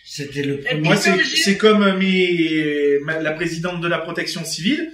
C'était 0.06 0.42
le 0.44 0.60
premier. 0.62 0.82
Moi, 0.82 0.96
c'est, 0.96 1.12
comme 1.12 1.20
je- 1.22 1.36
c'est 1.36 1.58
comme 1.58 1.84
euh, 1.84 1.98
mes, 1.98 2.98
ma- 3.06 3.20
la 3.22 3.32
présidente 3.34 3.80
de 3.82 3.88
la 3.88 4.00
protection 4.00 4.44
civile, 4.44 4.92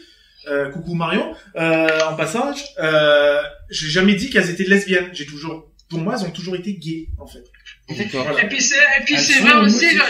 euh, 0.47 0.69
coucou 0.69 0.93
Marion, 0.93 1.33
euh, 1.55 1.87
en 2.09 2.15
passage, 2.15 2.63
euh, 2.79 3.41
j'ai 3.69 3.87
jamais 3.87 4.15
dit 4.15 4.29
qu'elles 4.29 4.49
étaient 4.49 4.65
lesbiennes. 4.65 5.09
J'ai 5.13 5.25
toujours, 5.25 5.71
pour 5.89 5.99
moi, 5.99 6.15
elles 6.19 6.25
ont 6.27 6.31
toujours 6.31 6.55
été 6.55 6.73
gays, 6.75 7.07
en 7.17 7.27
fait. 7.27 7.43
Voilà. 8.23 8.43
Et 8.43 8.47
puis 8.49 8.61
c'est, 8.61 8.75
et 8.75 9.03
puis 9.05 9.17
c'est 9.17 9.39
vrai 9.39 9.55
aussi, 9.65 9.95
là, 9.95 10.05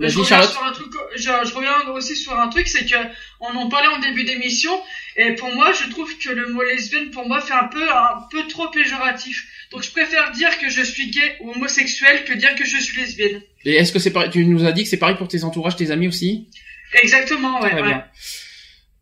je, 0.00 0.18
reviens 0.18 0.42
sur 0.42 0.64
un 0.64 0.72
truc, 0.72 0.92
je, 1.14 1.22
je 1.22 1.54
reviens 1.54 1.88
aussi 1.92 2.16
sur 2.16 2.38
un 2.38 2.48
truc, 2.48 2.66
c'est 2.66 2.84
que 2.84 2.96
on 3.40 3.54
en 3.56 3.68
parlait 3.68 3.88
en 3.88 3.98
début 3.98 4.24
d'émission, 4.24 4.72
et 5.16 5.34
pour 5.34 5.54
moi, 5.54 5.72
je 5.72 5.90
trouve 5.90 6.16
que 6.18 6.30
le 6.30 6.48
mot 6.52 6.62
lesbienne, 6.62 7.10
pour 7.10 7.26
moi, 7.28 7.40
fait 7.40 7.52
un 7.52 7.68
peu, 7.68 7.82
un 7.82 8.26
peu 8.30 8.46
trop 8.48 8.68
péjoratif. 8.68 9.46
Donc 9.70 9.82
je 9.82 9.90
préfère 9.90 10.32
dire 10.32 10.58
que 10.58 10.68
je 10.68 10.82
suis 10.82 11.10
gay 11.10 11.36
ou 11.40 11.52
homosexuel 11.52 12.24
que 12.24 12.34
dire 12.34 12.54
que 12.54 12.64
je 12.64 12.78
suis 12.78 13.00
lesbienne. 13.00 13.42
Et 13.64 13.74
est-ce 13.74 13.92
que 13.92 13.98
c'est 13.98 14.10
pareil, 14.10 14.30
tu 14.30 14.44
nous 14.44 14.64
as 14.64 14.72
dit 14.72 14.82
que 14.82 14.88
c'est 14.88 14.98
pareil 14.98 15.16
pour 15.16 15.28
tes 15.28 15.44
entourages, 15.44 15.76
tes 15.76 15.90
amis 15.90 16.08
aussi? 16.08 16.48
Exactement, 16.94 17.60
ouais. 17.60 17.70
Très 17.70 17.82
ouais. 17.82 17.88
bien. 17.88 18.04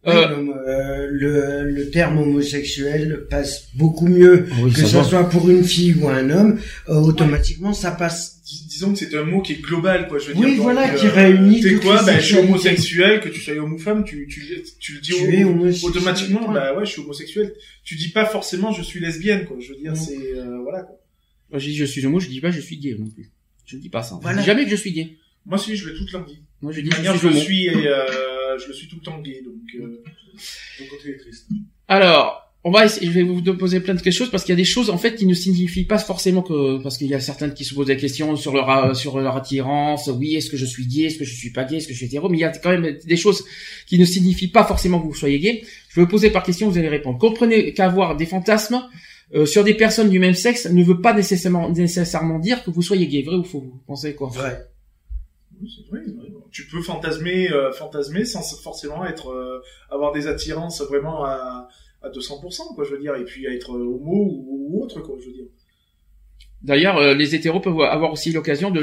Oui, 0.07 0.13
Euh, 0.15 0.29
le, 0.29 0.69
euh, 0.69 1.07
le, 1.11 1.71
le 1.71 1.91
terme 1.91 2.19
homosexuel 2.19 3.27
passe 3.29 3.69
beaucoup 3.75 4.07
mieux 4.09 4.47
oui, 4.63 4.73
que 4.73 4.81
ça 4.81 4.87
ce 4.87 4.97
va. 4.97 5.05
soit 5.05 5.29
pour 5.29 5.51
une 5.51 5.63
fille 5.63 5.95
ou 6.01 6.09
un 6.09 6.31
homme. 6.31 6.59
euh, 6.89 6.95
automatiquement, 6.95 7.73
ça 7.75 7.91
passe. 7.91 8.41
Dis- 8.43 8.67
disons 8.67 8.93
que 8.95 8.99
c'est 8.99 9.15
un 9.15 9.25
mot 9.25 9.43
qui 9.43 9.53
est 9.53 9.61
global, 9.61 10.09
quoi. 10.09 10.19
Je 10.19 10.29
veux 10.33 10.37
Oui, 10.39 10.55
dire. 10.55 10.63
voilà, 10.63 10.89
donc, 10.89 11.01
qui 11.01 11.07
réunit 11.07 11.63
C'est 11.63 11.75
quoi? 11.81 12.03
Ben, 12.03 12.19
je 12.19 12.25
suis 12.27 12.37
homosexuel, 12.39 13.21
que 13.21 13.29
tu 13.29 13.41
sois 13.41 13.55
homme 13.59 13.75
ou 13.75 13.79
femme, 13.79 14.03
tu, 14.05 14.27
tu, 14.27 14.63
tu 14.79 14.95
le 14.95 15.01
dis 15.01 15.11
Tu 15.13 15.37
es 15.37 15.45
automatiquement. 15.85 16.51
Bah 16.51 16.75
ouais, 16.77 16.87
je 16.87 16.93
suis 16.93 17.03
homosexuel. 17.03 17.53
Tu 17.85 17.95
dis 17.97 18.09
pas 18.09 18.25
forcément 18.25 18.73
je 18.73 18.83
suis 18.83 19.01
lesbienne, 19.01 19.45
quoi. 19.45 19.59
Je 19.61 19.73
veux 19.75 19.79
dire, 19.79 19.95
c'est, 19.97 20.17
euh, 20.35 20.59
voilà, 20.63 20.83
quoi. 20.83 20.97
Moi, 21.51 21.59
je 21.59 21.67
dis 21.69 21.77
je 21.77 21.85
suis 21.85 22.05
homo, 22.07 22.21
je 22.21 22.29
dis 22.29 22.41
pas 22.41 22.51
je 22.51 22.61
suis 22.61 22.79
gay 22.79 22.97
non 22.99 23.07
plus. 23.09 23.31
Je 23.67 23.77
dis 23.77 23.91
pas 23.91 24.03
ça. 24.03 24.15
Je 24.19 24.23
Voilà. 24.23 24.41
dis 24.41 24.47
jamais 24.47 24.65
que 24.65 24.71
je 24.71 24.77
suis 24.77 24.93
gay. 24.93 25.17
Moi, 25.45 25.59
si, 25.59 25.77
je 25.77 25.89
l'ai 25.91 25.95
toute 25.97 26.11
leur 26.13 26.25
vie. 26.27 26.39
Moi, 26.63 26.73
je 26.73 26.81
dis 26.81 26.91
je 26.91 26.97
manière, 26.97 27.17
suis 27.17 27.29
je 27.29 27.35
le 27.35 27.41
suis 27.41 27.67
et, 27.67 27.89
euh, 27.89 28.59
je 28.59 28.69
le 28.69 28.73
suis 28.75 28.89
tout 28.89 28.97
le 28.97 29.03
temps 29.03 29.19
gay, 29.21 29.43
donc, 29.45 29.83
euh, 29.83 30.03
est 31.07 31.17
triste. 31.19 31.49
Alors, 31.89 32.51
on 32.63 32.71
va 32.71 32.85
essayer, 32.85 33.07
je 33.07 33.13
vais 33.13 33.23
vous 33.23 33.43
poser 33.57 33.81
plein 33.81 33.95
de 33.95 34.11
choses 34.11 34.31
parce 34.31 34.45
qu'il 34.45 34.53
y 34.53 34.53
a 34.53 34.57
des 34.57 34.65
choses 34.65 34.91
en 34.91 34.99
fait 34.99 35.15
qui 35.15 35.25
ne 35.25 35.33
signifient 35.33 35.87
pas 35.87 35.97
forcément 35.99 36.43
que 36.43 36.83
parce 36.83 36.99
qu'il 36.99 37.07
y 37.07 37.15
a 37.15 37.21
certaines 37.21 37.55
qui 37.55 37.65
se 37.65 37.75
posent 37.75 37.87
des 37.87 37.97
questions 37.97 38.37
sur 38.37 38.53
leur 38.53 38.69
euh, 38.69 38.93
sur 38.93 39.19
leur 39.19 39.37
attirance. 39.37 40.09
Oui, 40.09 40.37
est-ce 40.37 40.51
que 40.51 40.59
je 40.59 40.67
suis 40.67 40.87
gay, 40.87 41.05
est-ce 41.05 41.19
que 41.19 41.25
je 41.25 41.35
suis 41.35 41.53
pas 41.53 41.65
gay, 41.65 41.77
est-ce 41.79 41.87
que 41.89 41.95
je 41.95 41.99
suis 41.99 42.07
hétéro, 42.07 42.29
mais 42.29 42.37
il 42.37 42.41
y 42.43 42.45
a 42.45 42.51
quand 42.51 42.71
même 42.71 42.99
des 43.03 43.17
choses 43.17 43.45
qui 43.87 43.99
ne 43.99 44.05
signifient 44.05 44.49
pas 44.49 44.65
forcément 44.65 45.01
que 45.01 45.07
vous 45.07 45.15
soyez 45.15 45.39
gay. 45.39 45.65
Je 45.89 46.01
vais 46.01 46.05
vous 46.05 46.11
poser 46.11 46.29
par 46.29 46.43
question, 46.43 46.69
vous 46.69 46.77
allez 46.77 46.91
répondre. 46.91 47.19
Comprenez 47.19 47.73
qu'avoir 47.73 48.15
des 48.15 48.27
fantasmes 48.27 48.83
euh, 49.35 49.47
sur 49.47 49.65
des 49.65 49.75
personnes 49.75 50.11
du 50.11 50.19
même 50.19 50.35
sexe 50.35 50.67
ne 50.67 50.85
veut 50.85 51.01
pas 51.01 51.15
nécessairement 51.15 51.71
nécessairement 51.71 52.39
dire 52.39 52.63
que 52.63 52.71
vous 52.71 52.83
soyez 52.83 53.07
gay, 53.07 53.23
vrai 53.23 53.37
ou 53.37 53.45
faux? 53.45 53.61
Vous 53.61 53.81
pensez 53.87 54.15
quoi? 54.15 54.29
Vrai. 54.29 54.67
Oui, 55.63 55.71
c'est 55.75 55.91
vrai, 55.91 56.03
c'est 56.05 56.13
vrai. 56.13 56.30
Tu 56.53 56.67
peux 56.67 56.83
fantasmer, 56.83 57.51
euh, 57.53 57.73
fantasmer 57.73 58.25
sans 58.25 58.43
forcément 58.63 59.05
être, 59.07 59.31
euh, 59.31 59.61
avoir 59.91 60.13
des 60.13 60.27
attirances 60.27 60.81
vraiment 60.83 61.25
à, 61.25 61.69
à 62.03 62.09
200%, 62.11 62.75
quoi, 62.75 62.85
je 62.85 62.91
veux 62.91 62.99
dire, 62.99 63.15
et 63.17 63.25
puis 63.25 63.47
à 63.47 63.53
être 63.53 63.71
homo 63.71 64.13
ou, 64.13 64.69
ou 64.71 64.83
autre, 64.85 65.01
quoi, 65.01 65.17
je 65.21 65.27
veux 65.27 65.33
dire. 65.33 65.45
D'ailleurs, 66.63 66.99
euh, 66.99 67.15
les 67.15 67.35
hétéros 67.35 67.61
peuvent 67.61 67.81
avoir 67.81 68.13
aussi 68.13 68.33
l'occasion 68.33 68.71
de, 68.71 68.81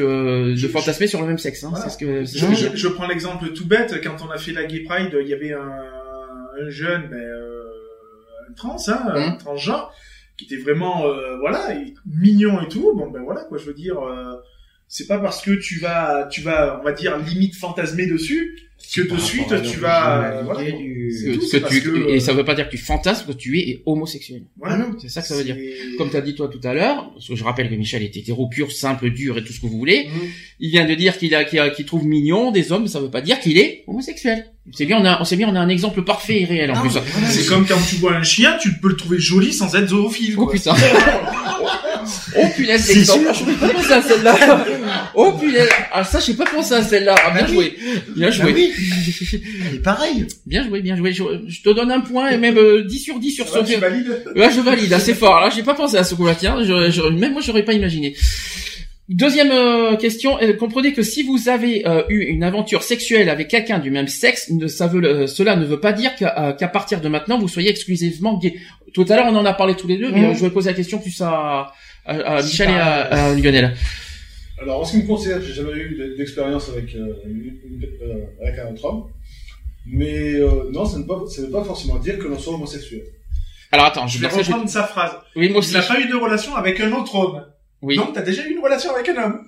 de 0.49 0.55
Je- 0.55 0.67
fantasmer 0.67 1.05
sur 1.05 1.21
le 1.21 1.27
même 1.27 1.37
sexe. 1.37 1.63
Hein. 1.63 1.69
Voilà. 1.71 1.89
Ce 1.89 1.97
que 1.97 2.23
Je, 2.25 2.69
que 2.69 2.75
je- 2.75 2.87
prends 2.87 3.07
l'exemple 3.07 3.49
tout 3.53 3.67
bête, 3.67 4.01
quand 4.03 4.15
on 4.25 4.31
a 4.31 4.37
fait 4.39 4.51
la 4.51 4.63
Gay 4.65 4.79
Pride, 4.83 5.15
il 5.21 5.27
y 5.27 5.33
avait 5.33 5.53
un, 5.53 5.61
un 6.59 6.69
jeune, 6.69 7.07
ben, 7.09 7.17
euh, 7.19 7.63
un 8.49 8.53
trans, 8.53 8.77
hein, 8.87 9.03
un 9.13 9.29
Mhm. 9.31 9.37
transgenre, 9.37 9.93
qui 10.37 10.45
était 10.45 10.57
vraiment, 10.57 11.05
euh, 11.05 11.37
voilà, 11.39 11.73
il- 11.75 11.93
mignon 12.05 12.61
et 12.61 12.67
tout. 12.67 12.93
Bon, 12.95 13.11
ben 13.11 13.21
voilà, 13.23 13.43
quoi, 13.43 13.59
je 13.59 13.65
veux 13.65 13.73
dire, 13.75 13.99
euh, 13.99 14.33
c'est 14.87 15.07
pas 15.07 15.19
parce 15.19 15.41
que 15.41 15.51
tu 15.51 15.79
vas, 15.79 16.27
tu 16.31 16.41
vas, 16.41 16.79
on 16.81 16.83
va 16.85 16.91
dire, 16.93 17.17
limite 17.17 17.55
fantasmer 17.55 18.05
dessus, 18.07 18.57
que 18.95 19.01
de 19.01 19.17
suite, 19.19 19.47
tu 19.69 19.79
vas, 19.79 20.41
l'originalité 20.43 20.71
voilà. 20.71 20.71
du- 20.71 21.11
C'est 21.11 21.25
que- 21.25 21.33
tout, 21.33 21.39
que 21.41 21.45
c'est 21.47 21.59
parce 21.59 21.73
tu- 21.73 21.81
que, 21.81 22.09
et 22.09 22.15
euh, 22.15 22.19
ça 22.19 22.31
veut 22.33 22.45
pas 22.45 22.53
dire 22.55 22.67
que 22.67 22.71
tu 22.71 22.77
fantasmes 22.77 23.27
que 23.27 23.37
tu 23.37 23.59
es 23.59 23.81
homosexuel. 23.85 24.43
Voilà. 24.57 24.75
Ah 24.75 24.77
non. 24.77 24.95
C'est 24.99 25.09
ça 25.09 25.21
que 25.21 25.27
ça 25.27 25.35
veut 25.35 25.43
dire. 25.43 25.57
Comme 25.97 26.09
tu 26.09 26.15
as 26.15 26.21
dit 26.21 26.35
toi 26.35 26.47
tout 26.47 26.61
à 26.63 26.73
l'heure, 26.73 27.11
parce 27.13 27.27
que 27.27 27.35
je 27.35 27.43
rappelle 27.43 27.69
que 27.69 27.75
Michel 27.75 28.03
est 28.03 28.15
hétéro 28.15 28.47
pur, 28.47 28.71
simple, 28.71 29.09
dur 29.09 29.37
et 29.37 29.43
tout 29.43 29.51
ce 29.51 29.59
que 29.59 29.65
vous 29.65 29.77
voulez. 29.77 30.05
Mhm. 30.07 30.29
Il 30.61 30.69
vient 30.69 30.85
de 30.85 30.93
dire 30.95 31.17
qu'il 31.17 31.33
a, 31.35 31.43
qu'il 31.43 31.59
a- 31.59 31.69
qu'il 31.71 31.85
trouve 31.85 32.05
mignon 32.05 32.51
des 32.51 32.71
hommes, 32.71 32.83
mais 32.83 32.87
ça 32.87 32.99
veut 33.01 33.09
pas 33.11 33.21
dire 33.21 33.39
qu'il 33.39 33.57
est 33.57 33.83
homosexuel. 33.87 34.45
C'est 34.73 34.85
bien, 34.85 34.99
on 35.01 35.05
a, 35.05 35.19
on 35.21 35.25
sait 35.25 35.35
bien, 35.37 35.49
on 35.49 35.55
a 35.55 35.59
un 35.59 35.69
exemple 35.69 36.03
parfait 36.03 36.41
et 36.41 36.45
réel 36.45 36.71
en 36.71 36.75
Ah, 36.77 36.81
plus. 36.81 36.89
voilà, 36.91 37.07
C'est 37.29 37.45
comme 37.47 37.65
quand 37.65 37.79
tu 37.89 37.95
vois 37.95 38.13
un 38.15 38.23
chien, 38.23 38.57
tu 38.61 38.73
peux 38.79 38.89
le 38.89 38.95
trouver 38.95 39.19
joli 39.19 39.53
sans 39.53 39.73
être 39.75 39.89
zoophile. 39.89 40.35
Oh 40.37 40.43
quoi. 40.45 40.53
putain. 40.53 40.75
oh 42.37 42.45
punaise, 42.55 42.81
C'est 42.85 42.95
l'exemple. 42.95 43.27
Je 43.33 43.53
pas 43.59 43.69
pensé 43.69 43.91
à 43.93 44.01
celle-là. 44.01 44.65
Oh 45.15 45.31
punaise. 45.33 45.69
Ah 45.91 46.03
ça, 46.03 46.19
j'ai 46.19 46.33
pas 46.33 46.45
pensé 46.45 46.73
à 46.73 46.83
celle-là. 46.83 47.15
Ah, 47.25 47.31
bien 47.31 47.41
Bah 47.41 47.47
joué. 47.47 47.77
Bien 48.15 48.27
Bah 48.27 48.31
joué. 48.31 48.53
oui. 48.53 48.73
C'est 49.71 49.81
pareil. 49.83 50.25
Bien 50.45 50.63
joué, 50.67 50.81
bien 50.81 50.95
joué. 50.95 51.13
Je, 51.13 51.23
je 51.47 51.61
te 51.61 51.69
donne 51.69 51.91
un 51.91 52.01
point 52.01 52.29
et 52.29 52.37
même 52.37 52.57
euh, 52.57 52.83
10 52.85 52.99
sur 52.99 53.19
10 53.19 53.31
sur 53.31 53.47
ce 53.47 53.59
tu 53.59 53.75
valides 53.79 54.23
Là, 54.35 54.49
je 54.49 54.59
valide, 54.61 54.93
assez 54.93 55.13
fort. 55.13 55.39
Là, 55.39 55.49
j'ai 55.55 55.63
pas 55.63 55.73
pensé 55.73 55.97
à 55.97 56.03
ce 56.03 56.15
coup-là. 56.15 56.35
Tiens, 56.37 56.57
je, 56.63 56.89
je- 56.91 57.01
même 57.09 57.33
moi, 57.33 57.41
j'aurais 57.45 57.63
pas 57.63 57.73
imaginé. 57.73 58.15
Deuxième 59.09 59.51
euh, 59.51 59.95
question. 59.95 60.37
euh, 60.41 60.51
comprenez 60.51 60.91
que 60.91 61.01
si 61.01 61.23
vous 61.23 61.47
avez 61.47 61.87
euh, 61.87 62.03
eu 62.09 62.23
une 62.25 62.43
aventure 62.43 62.83
sexuelle 62.83 63.29
avec 63.29 63.47
quelqu'un 63.47 63.79
du 63.79 63.89
même 63.89 64.09
sexe, 64.09 64.49
ne, 64.49 64.67
ça 64.67 64.87
veut, 64.87 65.27
cela 65.27 65.55
ne 65.55 65.65
veut 65.65 65.79
pas 65.79 65.93
dire 65.93 66.13
qu'à 66.17 66.67
partir 66.67 66.99
de 66.99 67.07
maintenant, 67.07 67.39
vous 67.39 67.47
soyez 67.47 67.69
exclusivement 67.69 68.37
gay. 68.37 68.55
Tout 68.93 69.05
à 69.07 69.15
l'heure, 69.15 69.27
on 69.29 69.35
en 69.37 69.45
a 69.45 69.53
parlé 69.53 69.75
tous 69.75 69.87
les 69.87 69.95
deux, 69.97 70.11
mais 70.11 70.25
euh, 70.25 70.33
je 70.33 70.41
vais 70.41 70.49
poser 70.49 70.71
la 70.71 70.75
question 70.75 70.97
plus 70.99 71.21
à, 71.21 71.71
à, 72.07 72.35
à 72.35 72.41
C'est 72.41 72.47
Michel 72.47 72.69
et 72.69 72.73
à, 72.73 73.05
pas- 73.05 73.25
à 73.25 73.33
Lionel. 73.35 73.75
Alors, 74.61 74.81
en 74.81 74.85
ce 74.85 74.91
qui 74.93 75.03
me 75.03 75.07
concerne, 75.07 75.41
j'ai 75.41 75.53
jamais 75.53 75.73
eu 75.73 76.15
d'expérience 76.17 76.69
avec, 76.69 76.95
euh, 76.95 77.13
euh, 78.01 78.25
avec 78.41 78.57
un 78.59 78.71
autre 78.73 78.85
homme. 78.85 79.03
Mais 79.85 80.33
euh, 80.35 80.69
non, 80.71 80.85
ça 80.85 80.97
ne, 80.97 81.03
veut 81.03 81.07
pas, 81.07 81.21
ça 81.27 81.41
ne 81.41 81.45
veut 81.47 81.51
pas 81.51 81.63
forcément 81.63 81.97
dire 81.97 82.17
que 82.17 82.23
l'on 82.27 82.37
soit 82.39 82.53
homosexuel. 82.55 83.03
Alors 83.71 83.85
attends, 83.85 84.07
je 84.07 84.17
vais 84.19 84.27
reprendre 84.27 84.67
sa 84.69 84.83
phrase. 84.83 85.11
Oui, 85.35 85.49
moi 85.49 85.61
Tu 85.61 85.67
aussi. 85.67 85.73
n'as 85.73 85.83
pas 85.87 85.99
eu 85.99 86.07
de 86.07 86.15
relation 86.15 86.55
avec 86.55 86.79
un 86.79 86.91
autre 86.93 87.13
homme. 87.15 87.45
Oui. 87.81 87.95
Donc, 87.97 88.13
t'as 88.13 88.21
déjà 88.21 88.45
eu 88.47 88.51
une 88.53 88.63
relation 88.63 88.93
avec 88.95 89.07
un 89.09 89.23
homme. 89.23 89.47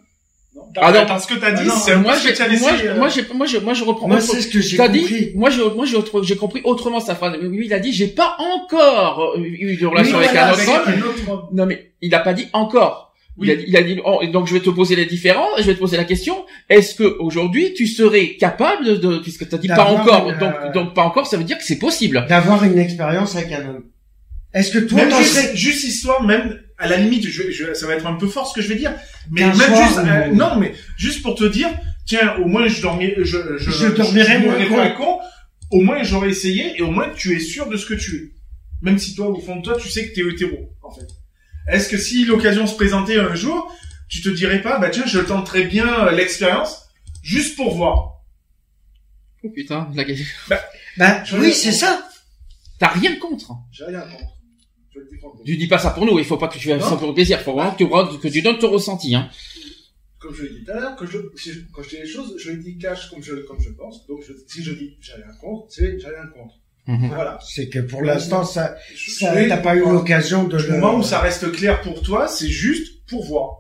Non. 0.76 0.82
Ah 0.84 0.92
non. 0.92 1.06
Dans 1.06 1.20
ce 1.20 1.28
que 1.28 1.34
t'as 1.36 1.52
dit, 1.52 1.64
Ah 1.64 1.68
non, 1.68 1.76
c'est 1.76 1.96
moi, 1.96 2.14
j'ai, 2.22 2.34
tu 2.34 2.42
as 2.42 2.48
laissé. 2.48 2.62
moi, 2.62 2.72
euh, 2.84 2.98
moi, 2.98 3.10
j'ai, 3.10 3.26
moi, 3.34 3.46
je, 3.48 3.58
moi, 3.58 3.74
je 3.74 3.84
reprends. 3.84 4.08
Moi, 4.08 4.22
c'est 4.22 4.42
ce 4.42 4.48
que 4.48 4.62
j'ai 4.62 4.78
compris. 4.78 5.00
dit, 5.00 5.32
moi, 5.36 5.50
je, 5.50 5.62
moi, 5.62 5.86
j'ai, 6.24 6.36
compris 6.36 6.62
autrement 6.64 7.00
sa 7.00 7.16
phrase. 7.16 7.38
Lui, 7.42 7.66
il 7.66 7.74
a 7.74 7.80
dit, 7.80 7.92
j'ai 7.92 8.08
pas 8.08 8.38
encore 8.40 9.36
eu 9.38 9.76
de 9.76 9.86
relation 9.86 10.18
avec 10.18 10.36
un 10.36 10.52
autre. 10.52 11.50
Non, 11.54 11.66
mais 11.66 11.92
il 12.02 12.14
a 12.14 12.20
pas 12.20 12.34
dit 12.34 12.48
encore. 12.54 13.14
Oui. 13.38 13.48
Il 13.48 13.52
a 13.52 13.56
dit, 13.56 13.64
il 13.68 13.78
a 13.78 13.82
dit 13.84 14.00
oh, 14.04 14.20
donc 14.34 14.48
je 14.48 14.54
vais 14.54 14.60
te 14.60 14.70
poser 14.70 14.98
les 14.98 15.06
différents, 15.06 15.48
je 15.58 15.64
vais 15.64 15.74
te 15.74 15.80
poser 15.80 15.96
la 15.96 16.04
question. 16.04 16.46
Est-ce 16.70 16.94
que 16.94 17.18
aujourd'hui 17.20 17.74
tu 17.74 17.88
serais 17.88 18.36
capable 18.36 18.86
de, 18.86 18.96
de 18.96 19.18
puisque 19.20 19.48
t'as 19.48 19.58
dit 19.58 19.70
pas 19.70 19.86
encore, 19.86 20.30
une, 20.30 20.38
donc 20.38 20.54
euh, 20.62 20.72
donc 20.74 20.94
pas 20.94 21.04
encore, 21.04 21.26
ça 21.26 21.38
veut 21.38 21.46
dire 21.46 21.58
que 21.58 21.64
c'est 21.64 21.80
possible. 21.80 22.26
D'avoir 22.28 22.64
une 22.66 22.78
expérience 22.78 23.38
avec 23.38 23.54
un 23.54 23.62
homme. 23.62 23.84
Est-ce 24.54 24.72
que 24.72 24.80
toi, 24.80 24.98
Même 24.98 25.16
juste, 25.16 25.36
serais... 25.36 25.56
juste 25.56 25.84
histoire, 25.86 26.24
même 26.24 26.60
à 26.80 26.88
la 26.88 26.98
limite, 26.98 27.28
je, 27.28 27.52
je- 27.52 27.74
ça 27.74 27.86
va 27.88 27.94
être 27.96 28.06
un 28.08 28.16
peu 28.16 28.28
fort 28.28 28.48
ce 28.48 28.54
que 28.56 28.62
je 28.62 28.70
vais 28.70 28.76
dire, 28.76 28.94
mais 29.30 29.42
même 29.42 29.54
soir 29.56 29.86
juste, 29.88 30.00
euh, 30.00 30.28
non, 30.34 30.56
mais 30.58 30.74
juste 30.98 31.22
pour 31.22 31.36
te 31.36 31.44
dire, 31.44 31.70
tiens, 32.06 32.36
au 32.38 32.46
moins 32.46 32.68
je 32.68 32.82
dormirai, 32.82 33.16
je, 33.20 33.58
je, 33.58 33.70
Je 33.72 33.88
dormirai 33.88 34.40
mourrai 34.40 34.68
con. 34.68 34.76
pas 34.76 34.90
con. 34.92 35.20
Au 35.72 35.82
moins 35.82 36.02
j'aurais 36.04 36.30
essayé 36.30 36.76
et 36.78 36.82
au 36.82 36.90
moins 36.90 37.10
tu 37.16 37.36
es 37.36 37.40
sûr 37.40 37.68
de 37.70 37.78
ce 37.78 37.86
que 37.86 37.94
tu 37.94 38.16
es. 38.16 38.32
Même 38.82 38.98
si 38.98 39.14
toi, 39.14 39.28
au 39.28 39.40
fond 39.40 39.58
de 39.58 39.62
toi, 39.62 39.78
tu 39.78 39.90
sais 39.90 40.10
que 40.10 40.16
t'es 40.16 40.22
hétéro, 40.28 40.58
en 40.82 40.92
fait. 40.92 41.06
Est-ce 41.68 41.90
que 41.90 41.98
si 41.98 42.26
l'occasion 42.26 42.66
se 42.66 42.76
présentait 42.76 43.20
un 43.20 43.36
jour, 43.36 43.72
tu 44.08 44.22
te 44.22 44.30
dirais 44.30 44.62
pas, 44.62 44.80
bah 44.80 44.90
tiens, 44.90 45.04
je 45.06 45.20
tenterais 45.20 45.66
bien 45.66 46.08
euh, 46.08 46.12
l'expérience, 46.12 46.88
juste 47.22 47.56
pour 47.56 47.76
voir. 47.76 48.22
Oh 49.44 49.50
putain, 49.50 49.90
la... 49.96 50.04
Bah, 50.98 51.24
Je 51.26 51.38
oui, 51.38 51.54
c'est 51.54 51.72
ça. 51.72 52.10
t'as 52.80 52.88
rien 52.90 53.16
contre. 53.18 53.52
J'ai 53.72 53.86
rien 53.86 54.02
contre. 54.02 54.34
Tu 55.46 55.58
dis 55.58 55.68
pas 55.68 55.78
ça 55.78 55.92
pour 55.92 56.06
nous, 56.06 56.20
il 56.20 56.26
faut 56.26 56.38
pas 56.38 56.48
que 56.48 56.58
tu 56.58 56.68
fasses 56.70 56.84
ça 56.90 56.96
pour 56.98 57.08
le 57.08 57.14
plaisir, 57.14 57.40
faut 57.42 57.54
vraiment 57.54 57.72
que 57.72 57.78
tu, 57.84 58.20
que 58.20 58.28
tu 58.28 58.42
donnes 58.42 58.58
ton 58.60 58.70
ressenti. 58.72 59.16
Hein. 59.16 59.30
Comme 60.20 60.36
je 60.36 60.44
l'ai 60.44 60.50
dit 60.50 60.64
tout 60.66 60.72
à 60.72 60.80
l'heure, 60.80 60.96
je, 61.02 61.18
quand 61.74 61.82
je 61.84 61.90
dis 61.90 61.96
les 61.98 62.06
choses, 62.08 62.36
je 62.38 62.52
les 62.52 62.58
dis 62.58 62.78
cash 62.78 63.10
comme 63.10 63.24
je, 63.24 63.36
comme 63.48 63.60
je 63.62 63.70
pense. 63.70 64.06
Donc, 64.08 64.20
je- 64.28 64.34
si 64.48 64.64
je 64.64 64.74
dis 64.74 64.98
j'ai 65.00 65.14
rien 65.14 65.32
contre, 65.40 65.68
c'est 65.70 65.98
j'ai 66.00 66.08
rien 66.08 66.28
contre. 66.36 66.56
Mhm. 66.88 67.08
Voilà. 67.08 67.40
C'est 67.48 67.70
que 67.70 67.80
pour 67.80 68.02
l'instant, 68.02 68.44
ça, 68.44 68.76
ça, 68.98 69.34
t'as 69.48 69.58
pas 69.58 69.76
eu 69.76 69.80
l'occasion 69.82 70.44
de 70.46 70.58
le... 70.58 70.68
moment 70.78 70.98
où 70.98 71.04
ça 71.04 71.20
reste 71.20 71.52
clair 71.54 71.82
pour 71.82 72.02
toi, 72.02 72.28
c'est 72.28 72.50
juste 72.50 73.06
pour 73.08 73.24
voir. 73.26 73.60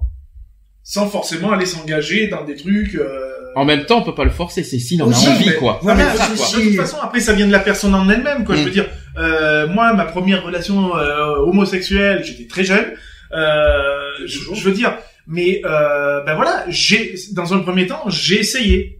Sans 0.83 1.07
forcément 1.07 1.51
aller 1.51 1.65
s'engager 1.67 2.27
dans 2.27 2.43
des 2.43 2.55
trucs... 2.55 2.95
euh, 2.95 3.53
En 3.55 3.63
même 3.63 3.85
temps, 3.85 3.99
on 4.01 4.03
peut 4.03 4.15
pas 4.15 4.23
le 4.25 4.31
forcer, 4.31 4.63
c'est 4.63 4.79
s'il 4.79 5.01
en 5.03 5.11
a 5.11 5.15
envie, 5.15 5.45
mais- 5.49 5.55
quoi. 5.55 5.79
Voilà, 5.83 6.07
Ah, 6.09 6.13
mais 6.13 6.17
ça, 6.17 6.29
de, 6.31 6.37
quoi. 6.37 6.59
de 6.59 6.65
toute 6.69 6.75
façon, 6.75 6.97
après, 7.01 7.19
ça 7.21 7.33
vient 7.33 7.45
de 7.47 7.51
la 7.51 7.59
personne 7.59 7.93
en 7.93 8.09
elle-même, 8.09 8.43
quoi. 8.43 8.55
Je 8.55 8.61
Mm. 8.61 8.65
veux 8.65 8.71
dire, 8.71 8.89
euh, 9.19 9.67
moi, 9.67 9.93
ma 9.93 10.05
première 10.05 10.43
relation 10.43 10.95
euh, 10.95 11.35
homosexuelle, 11.37 12.23
j'étais 12.23 12.47
très 12.47 12.63
jeune. 12.63 12.93
Euh, 13.31 14.11
je, 14.25 14.39
je 14.53 14.63
veux 14.63 14.71
dire, 14.71 14.97
mais 15.27 15.61
euh, 15.65 16.23
ben 16.23 16.35
voilà, 16.35 16.65
j'ai 16.69 17.15
dans 17.33 17.53
un 17.53 17.59
premier 17.59 17.85
temps, 17.85 18.09
j'ai 18.09 18.39
essayé. 18.39 18.95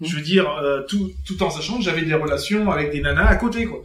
Je 0.00 0.14
veux 0.14 0.22
dire, 0.22 0.48
euh, 0.48 0.82
tout, 0.88 1.10
tout 1.26 1.42
en 1.42 1.50
sachant 1.50 1.78
que 1.78 1.82
j'avais 1.82 2.02
des 2.02 2.14
relations 2.14 2.70
avec 2.70 2.92
des 2.92 3.00
nanas 3.00 3.26
à 3.26 3.34
côté, 3.34 3.66
quoi. 3.66 3.82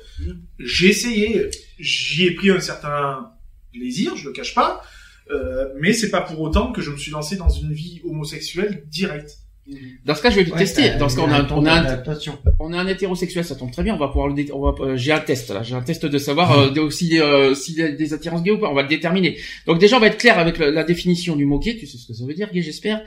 J'ai 0.59 0.89
essayé, 0.89 1.49
j'y 1.79 2.25
ai 2.27 2.31
pris 2.31 2.51
un 2.51 2.59
certain 2.59 3.31
plaisir, 3.73 4.15
je 4.15 4.27
le 4.27 4.31
cache 4.31 4.53
pas, 4.53 4.83
euh, 5.31 5.69
mais 5.79 5.91
c'est 5.93 6.11
pas 6.11 6.21
pour 6.21 6.39
autant 6.41 6.71
que 6.71 6.81
je 6.81 6.91
me 6.91 6.97
suis 6.97 7.11
lancé 7.11 7.35
dans 7.35 7.49
une 7.49 7.73
vie 7.73 7.99
homosexuelle 8.05 8.83
directe. 8.87 9.39
Dans 10.05 10.13
ce 10.13 10.21
cas, 10.21 10.29
je 10.29 10.35
vais 10.35 10.43
le 10.43 10.51
Ouais, 10.51 10.57
tester. 10.57 10.89
Dans 10.99 11.07
ce 11.07 11.15
cas, 11.15 11.21
on 11.25 11.31
a, 11.31 11.41
on 11.53 11.65
a 11.65 11.71
un, 11.93 12.03
on 12.59 12.73
a 12.73 12.77
un 12.79 12.87
hétérosexuel, 12.87 13.45
ça 13.45 13.55
tombe 13.55 13.71
très 13.71 13.81
bien. 13.81 13.95
On 13.95 13.97
va 13.97 14.09
pouvoir 14.09 14.27
le, 14.27 14.35
on 14.53 14.59
va, 14.59 14.75
euh, 14.83 14.97
j'ai 14.97 15.13
un 15.13 15.21
test 15.21 15.51
là, 15.51 15.63
j'ai 15.63 15.73
un 15.73 15.81
test 15.81 16.05
de 16.05 16.17
savoir 16.17 16.51
euh, 16.59 16.69
de- 16.69 16.89
si 16.89 17.17
euh, 17.21 17.55
s'il 17.55 17.75
y 17.77 17.81
a 17.81 17.87
des 17.89 18.13
attirances 18.13 18.43
gays 18.43 18.51
ou 18.51 18.57
pas. 18.59 18.69
On 18.69 18.73
va 18.73 18.81
le 18.81 18.89
déterminer. 18.89 19.37
Donc 19.65 19.79
déjà, 19.79 19.95
on 19.95 19.99
va 20.01 20.07
être 20.07 20.17
clair 20.17 20.37
avec 20.37 20.57
la, 20.57 20.69
la 20.69 20.83
définition 20.83 21.37
du 21.37 21.45
mot 21.45 21.59
gay. 21.59 21.77
Tu 21.77 21.87
sais 21.87 21.97
ce 21.97 22.05
que 22.07 22.13
ça 22.13 22.25
veut 22.25 22.33
dire, 22.33 22.49
gay, 22.51 22.61
j'espère. 22.61 23.01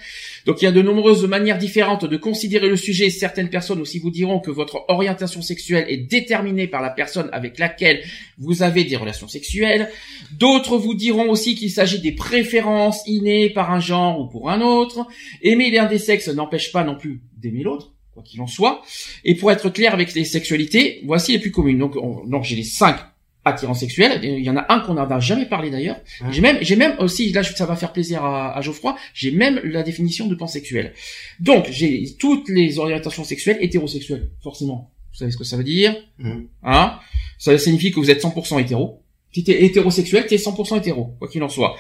Donc 0.47 0.63
il 0.63 0.65
y 0.65 0.69
a 0.69 0.73
de 0.73 0.81
nombreuses 0.81 1.27
manières 1.27 1.59
différentes 1.59 2.07
de 2.07 2.17
considérer 2.17 2.71
le 2.71 2.77
sujet. 2.77 3.11
Certaines 3.11 3.51
personnes 3.51 3.81
aussi 3.83 3.99
vous 3.99 4.11
diront 4.11 4.41
que 4.41 4.51
votre 4.51 4.85
orientation 4.89 5.43
sexuelle 5.43 5.85
est 5.89 5.99
déterminée 5.99 6.67
par 6.69 6.81
la 6.81 6.89
personne 6.91 7.29
avec 7.33 7.59
laquelle 7.59 8.01
vous 8.39 8.63
avez 8.63 8.85
des 8.85 8.97
relations 8.97 9.29
sexuelles. 9.29 9.91
D'autres 10.33 10.79
vous 10.79 10.95
diront 10.95 11.29
aussi 11.29 11.55
qu'il 11.55 11.71
s'agit 11.71 12.01
des 12.01 12.13
préférences 12.13 13.03
innées 13.07 13.51
par 13.51 13.71
un 13.73 13.81
genre 13.81 14.21
ou 14.21 14.27
pour 14.27 14.49
un 14.51 14.63
autre. 14.63 15.07
Aimer 15.43 15.71
l'un 15.71 15.85
des 15.87 15.99
sexes 15.99 16.29
n'empêche 16.47 16.73
pas 16.73 16.85
non 16.85 16.97
plus 16.97 17.21
d'aimer 17.37 17.63
l'autre, 17.63 17.93
quoi 18.15 18.23
qu'il 18.23 18.41
en 18.41 18.47
soit. 18.47 18.83
Et 19.25 19.35
pour 19.35 19.51
être 19.53 19.69
clair 19.71 19.93
avec 19.95 20.15
les 20.15 20.25
sexualités, 20.25 21.03
voici 21.05 21.33
les 21.33 21.39
plus 21.39 21.51
communes. 21.51 21.79
Donc, 21.79 21.97
on- 21.97 22.25
donc 22.27 22.45
j'ai 22.45 22.57
les 22.57 22.65
cinq 22.65 22.97
attirances 23.45 23.81
sexuelles. 23.81 24.25
Et 24.25 24.39
Il 24.39 24.45
y 24.45 24.51
en 24.51 24.57
a 24.57 24.67
un 24.73 24.81
qu'on 24.81 24.95
n'a 24.95 25.21
jamais 25.21 25.47
parlé 25.47 25.71
d'ailleurs. 25.71 25.99
J'ai 26.33 26.41
même, 26.41 26.59
j'ai 26.63 26.75
même 26.77 26.97
aussi, 26.99 27.31
là 27.33 27.43
ça 27.45 27.65
va 27.67 27.77
faire 27.77 27.93
plaisir 27.93 28.25
à, 28.25 28.57
à 28.57 28.61
Geoffroy, 28.61 28.97
j'ai 29.15 29.31
même 29.31 29.61
la 29.65 29.83
définition 29.85 30.27
de 30.27 30.35
pansexuel. 30.35 30.95
Donc 31.41 31.67
j'ai 31.71 32.17
toutes 32.19 32.49
les 32.49 32.79
orientations 32.79 33.23
sexuelles 33.25 33.59
hétérosexuelles, 33.61 34.31
forcément. 34.43 34.91
Vous 35.13 35.19
savez 35.19 35.31
ce 35.31 35.37
que 35.37 35.45
ça 35.45 35.57
veut 35.57 35.65
dire 35.65 35.95
Mhm. 36.19 36.49
Hein 36.65 36.99
Ça 37.39 37.57
signifie 37.59 37.91
que 37.93 38.01
vous 38.01 38.11
êtes 38.11 38.21
100% 38.21 38.59
hétéro. 38.59 39.03
Si 39.33 39.45
t'es 39.45 39.65
hétérosexuel, 39.65 40.27
t'es 40.27 40.39
100% 40.39 40.77
hétéro, 40.79 41.15
quoi 41.19 41.29
qu'il 41.29 41.43
en 41.43 41.49
soit. 41.51 41.77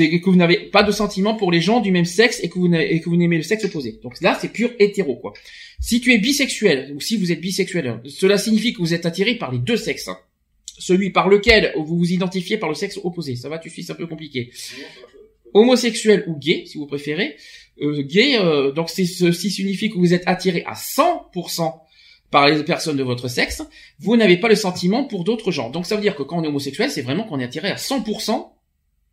C'est 0.00 0.20
que 0.20 0.30
vous 0.30 0.36
n'avez 0.36 0.56
pas 0.56 0.82
de 0.82 0.92
sentiments 0.92 1.34
pour 1.34 1.52
les 1.52 1.60
gens 1.60 1.80
du 1.80 1.92
même 1.92 2.06
sexe 2.06 2.40
et 2.42 2.48
que 2.48 2.58
vous 2.58 3.16
n'aimez 3.16 3.36
le 3.36 3.42
sexe 3.42 3.66
opposé. 3.66 4.00
Donc 4.02 4.18
là, 4.22 4.38
c'est 4.40 4.48
pur 4.48 4.70
hétéro, 4.78 5.16
quoi. 5.16 5.34
Si 5.78 6.00
tu 6.00 6.14
es 6.14 6.18
bisexuel 6.18 6.92
ou 6.94 7.00
si 7.00 7.18
vous 7.18 7.32
êtes 7.32 7.40
bisexuel, 7.42 8.00
cela 8.06 8.38
signifie 8.38 8.72
que 8.72 8.78
vous 8.78 8.94
êtes 8.94 9.04
attiré 9.04 9.34
par 9.34 9.52
les 9.52 9.58
deux 9.58 9.76
sexes. 9.76 10.08
hein. 10.08 10.16
celui 10.78 11.10
par 11.10 11.28
lequel 11.28 11.74
vous 11.76 11.98
vous 11.98 12.12
identifiez 12.12 12.56
par 12.56 12.70
le 12.70 12.74
sexe 12.74 12.98
opposé. 13.04 13.36
Ça 13.36 13.50
va, 13.50 13.58
tu 13.58 13.68
suis, 13.68 13.82
c'est 13.82 13.92
un 13.92 13.96
peu 13.96 14.06
compliqué. 14.06 14.50
Homosexuel 15.52 16.24
ou 16.28 16.38
gay, 16.38 16.64
si 16.66 16.78
vous 16.78 16.86
préférez. 16.86 17.36
Euh, 17.82 18.02
gay, 18.02 18.38
euh, 18.38 18.72
donc 18.72 18.88
ceci 18.88 19.50
signifie 19.50 19.90
que 19.90 19.98
vous 19.98 20.14
êtes 20.14 20.22
attiré 20.26 20.64
à 20.66 20.72
100% 20.72 21.74
par 22.30 22.48
les 22.48 22.62
personnes 22.64 22.96
de 22.96 23.02
votre 23.02 23.28
sexe. 23.28 23.62
Vous 23.98 24.16
n'avez 24.16 24.38
pas 24.38 24.48
le 24.48 24.54
sentiment 24.54 25.04
pour 25.04 25.24
d'autres 25.24 25.50
genres. 25.50 25.70
Donc 25.70 25.84
ça 25.84 25.96
veut 25.96 26.02
dire 26.02 26.16
que 26.16 26.22
quand 26.22 26.38
on 26.38 26.44
est 26.44 26.48
homosexuel, 26.48 26.90
c'est 26.90 27.02
vraiment 27.02 27.24
qu'on 27.24 27.38
est 27.40 27.44
attiré 27.44 27.68
à 27.68 27.76
100% 27.76 28.48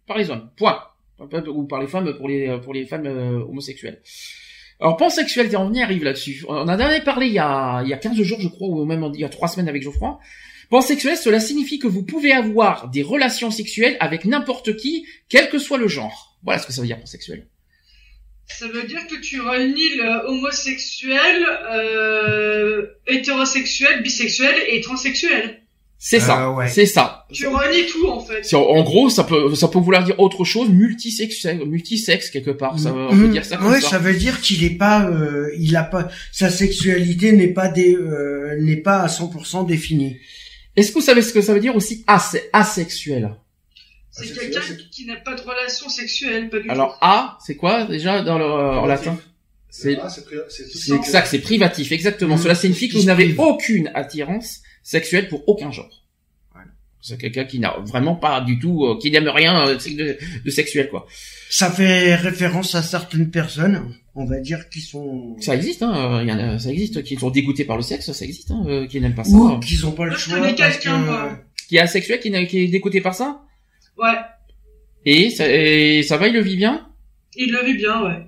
par 0.08 0.18
les 0.18 0.30
hommes. 0.30 0.50
Point. 0.56 0.80
Ou 1.20 1.64
par 1.64 1.82
les 1.82 1.88
femmes 1.88 2.16
pour 2.16 2.28
les 2.28 2.60
pour 2.64 2.74
les 2.74 2.86
femmes 2.86 3.08
euh, 3.08 3.40
homosexuelles. 3.40 4.02
Alors 4.80 4.98
pansexuel, 4.98 5.50
on 5.58 5.74
y 5.74 5.82
arrive 5.82 6.04
là-dessus. 6.04 6.46
On 6.48 6.56
en 6.56 6.68
avait 6.68 7.02
parlé 7.02 7.28
il 7.28 7.34
y 7.34 7.40
a 7.40 7.82
il 7.84 7.90
y 7.90 7.94
a 7.94 7.98
15 7.98 8.22
jours, 8.22 8.40
je 8.40 8.48
crois, 8.48 8.68
ou 8.68 8.86
même 8.86 9.10
il 9.14 9.20
y 9.20 9.26
a 9.26 9.30
3 9.30 9.48
semaines 9.48 9.70
avec 9.70 9.82
Geoffroy. 9.82 10.20
Pansexuel, 10.70 11.18
cela 11.18 11.40
signifie 11.40 11.80
que 11.80 11.88
vous 11.88 12.04
pouvez 12.04 12.34
avoir 12.34 12.90
des 12.90 13.02
relations 13.02 13.52
sexuelles 13.52 13.98
avec 14.00 14.26
n'importe 14.26 14.76
qui, 14.76 15.06
quel 15.30 15.50
que 15.50 15.60
soit 15.60 15.78
le 15.78 15.88
genre. 15.88 16.38
Voilà 16.44 16.60
ce 16.60 16.68
que 16.68 16.74
ça 16.74 16.82
veut 16.82 16.88
dire 16.88 17.00
pansexuel. 17.00 17.48
Ça 18.48 18.68
veut 18.68 18.84
dire 18.84 19.06
que 19.08 19.16
tu 19.20 19.42
réunis 19.42 19.96
le 19.96 20.28
homosexuel, 20.28 21.46
euh, 21.72 22.88
hétérosexuel, 23.08 24.02
bisexuel 24.04 24.56
et 24.70 24.82
transsexuel. 24.82 25.62
C'est 26.00 26.20
ça, 26.20 26.48
Euh, 26.50 26.54
ouais. 26.54 26.68
c'est 26.68 26.86
ça. 26.86 27.26
Tu 27.34 27.48
réunis 27.48 27.88
tout 27.88 28.08
en 28.08 28.20
fait. 28.20 28.54
En 28.56 28.84
gros, 28.84 29.10
ça 29.10 29.24
peut, 29.24 29.56
ça 29.56 29.68
peut 29.68 29.80
vouloir 29.80 30.04
dire 30.04 30.20
autre 30.20 30.46
chose, 30.46 30.70
multisexe, 30.70 31.44
multisexe 31.66 32.30
quelque 32.30 32.52
part. 32.52 32.78
Ça, 32.78 32.94
on 32.94 33.10
peut 33.10 33.16
Mhm. 33.16 33.32
dire 33.32 33.44
ça 33.46 33.58
comme 33.58 33.72
ouais, 33.72 33.82
ça. 33.82 33.90
ça 33.90 33.98
veut 33.98 34.14
dire 34.14 34.40
qu'il 34.40 34.64
est 34.64 34.78
pas, 34.78 35.10
euh, 35.10 35.50
il 35.58 35.76
a 35.76 35.84
pas, 35.84 36.08
sa 36.32 36.52
sexualité 36.52 37.32
n'est 37.32 37.48
pas 37.54 37.68
des, 37.68 37.96
euh, 37.96 38.56
n'est 38.62 38.78
pas 38.78 39.00
à 39.02 39.08
100% 39.08 39.64
définie. 39.64 40.18
Est-ce 40.76 40.90
que 40.90 41.00
vous 41.00 41.02
savez 41.06 41.24
ce 41.24 41.34
que 41.34 41.42
ça 41.42 41.54
veut 41.56 41.60
dire 41.60 41.76
aussi 41.76 42.04
ase- 42.06 42.42
asexuel? 42.54 43.36
C'est 44.12 44.32
quelqu'un 44.34 44.62
qui 44.92 45.06
n'a 45.06 45.16
pas 45.16 45.34
de 45.36 45.42
relation 45.42 45.90
sexuelle, 45.90 46.50
pas 46.50 46.60
du 46.60 46.70
Alors 46.70 46.98
a, 47.02 47.38
c'est 47.46 47.56
quoi 47.56 47.86
déjà 47.86 48.22
dans 48.22 48.38
le 48.38 48.46
en 48.46 48.86
latin? 48.86 49.18
C'est 49.70 49.98
Ah, 50.02 50.10
c'est 50.10 50.26
pri- 50.26 50.38
c'est 51.26 51.40
privatif, 51.40 51.92
exactement. 51.92 52.36
Mhm. 52.36 52.42
Cela 52.44 52.56
signifie 52.56 52.88
que 52.90 52.98
vous 52.98 53.04
n'avez 53.06 53.34
aucune 53.38 53.92
attirance 53.96 54.62
sexuelle 54.96 55.28
pour 55.28 55.42
aucun 55.50 55.70
genre. 55.72 55.90
Voilà. 56.54 56.70
C'est 57.02 57.18
quelqu'un 57.20 57.46
qui 57.46 57.60
n'a 57.60 57.76
vraiment 57.94 58.16
pas 58.16 58.42
du 58.42 58.58
tout, 58.60 58.86
euh, 58.86 58.98
qui 59.02 59.12
n'aime 59.12 59.28
rien 59.28 59.68
euh, 59.68 59.76
de, 59.76 60.18
de 60.46 60.50
sexuel 60.50 60.90
quoi. 60.90 61.06
Ça 61.50 61.70
fait 61.72 62.16
référence 62.16 62.74
à 62.76 62.82
certaines 62.82 63.30
personnes, 63.30 63.78
on 64.16 64.26
va 64.26 64.40
dire, 64.40 64.70
qui 64.70 64.82
sont, 64.82 65.36
Ça 65.42 65.56
existe, 65.56 65.84
hein. 65.84 65.94
euh, 65.96 66.24
il 66.24 66.30
y 66.30 66.32
en 66.32 66.40
a- 66.40 66.60
ça 66.60 66.70
existe, 66.72 67.04
qui 67.04 67.16
sont 67.18 67.30
dégoûtés 67.30 67.66
par 67.66 67.78
le 67.78 67.84
sexe, 67.84 68.12
ça 68.12 68.26
existe, 68.26 68.52
hein, 68.52 68.64
euh, 68.68 68.88
qui 68.88 69.00
n'aiment 69.02 69.16
pas 69.16 69.24
ça. 69.24 69.36
ou 69.38 69.60
qui 69.60 69.84
ont 69.86 69.92
pas 69.92 70.06
le 70.06 70.16
choix 70.16 70.40
connais 70.40 70.56
parce 70.56 70.78
que, 70.78 70.84
quelqu'un, 70.84 70.98
moi. 71.00 71.40
Qui 71.68 71.76
est 71.78 71.80
asexuel, 71.82 72.20
qui, 72.22 72.32
n'a- 72.32 72.46
qui 72.46 72.60
est 72.60 72.68
dégoûté 72.68 73.02
par 73.02 73.14
ça? 73.16 73.42
Ouais, 73.98 74.16
Et 75.06 75.30
ça, 75.32 75.46
et 75.50 76.02
ça 76.04 76.16
va, 76.18 76.28
il 76.28 76.34
le 76.34 76.42
vit 76.42 76.56
bien? 76.58 76.88
Il 77.36 77.52
le 77.52 77.66
vit 77.66 77.76
bien, 77.76 78.04
ouais. 78.06 78.26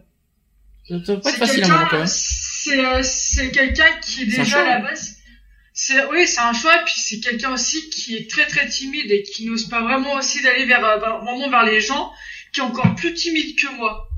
Ça 0.88 0.96
ça 1.06 1.14
va 1.16 1.20
pas 1.22 1.30
être 1.30 1.36
C'est 1.36 1.40
facile 1.46 1.64
à 1.64 1.66
un 1.66 1.70
moment 1.70 1.82
quand 1.84 1.90
quelqu'un, 1.90 1.98
même. 2.00 2.08
c'est 2.08 2.86
euh, 2.86 3.00
c'est 3.04 3.52
quelqu'un 3.52 3.92
qui 4.04 4.24
est 4.24 4.26
déjà 4.38 4.62
à 4.62 4.66
la 4.80 4.80
base. 4.88 5.19
C'est 5.82 6.04
oui, 6.12 6.28
c'est 6.28 6.42
un 6.42 6.52
choix. 6.62 6.78
Puis 6.86 6.96
c'est 6.98 7.20
quelqu'un 7.22 7.54
aussi 7.54 7.90
qui 7.90 8.16
est 8.18 8.30
très 8.30 8.46
très 8.48 8.68
timide 8.68 9.10
et 9.12 9.24
qui 9.24 9.46
n'ose 9.46 9.68
pas 9.70 9.82
vraiment 9.82 10.16
aussi 10.16 10.42
d'aller 10.44 10.66
vers 10.66 10.84
euh, 10.86 10.98
vers- 11.00 11.20
vraiment 11.24 11.50
vers 11.50 11.66
les 11.66 11.80
gens, 11.80 12.12
qui 12.54 12.60
est 12.60 12.64
encore 12.64 12.94
plus 12.96 13.14
timide 13.14 13.58
que 13.58 13.70
moi. 13.78 14.10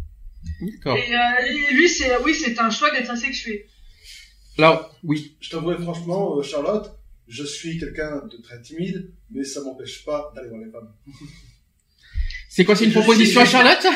D'accord. 0.59 0.97
Et, 0.97 1.13
euh, 1.15 1.45
et 1.69 1.73
lui, 1.75 1.87
c'est 1.87 2.17
oui, 2.23 2.33
c'est 2.33 2.59
un 2.59 2.71
choix 2.71 2.89
d'être 2.91 3.11
asexué. 3.11 3.67
Là, 4.57 4.89
oui. 5.03 5.35
Je 5.39 5.49
t'avouerai 5.51 5.77
franchement, 5.81 6.37
euh, 6.37 6.41
Charlotte, 6.41 6.87
je 7.27 7.43
suis 7.43 7.77
quelqu'un 7.79 8.23
de 8.31 8.37
très 8.37 8.59
timide, 8.61 9.11
mais 9.29 9.43
ça 9.43 9.61
m'empêche 9.61 10.03
pas 10.03 10.31
d'aller 10.35 10.49
voir 10.49 10.61
les 10.65 10.71
femmes. 10.71 10.91
C'est 12.53 12.65
quoi, 12.65 12.75
c'est 12.75 12.83
une 12.83 12.91
proposition 12.91 13.39
à 13.39 13.45
Charlotte 13.45 13.77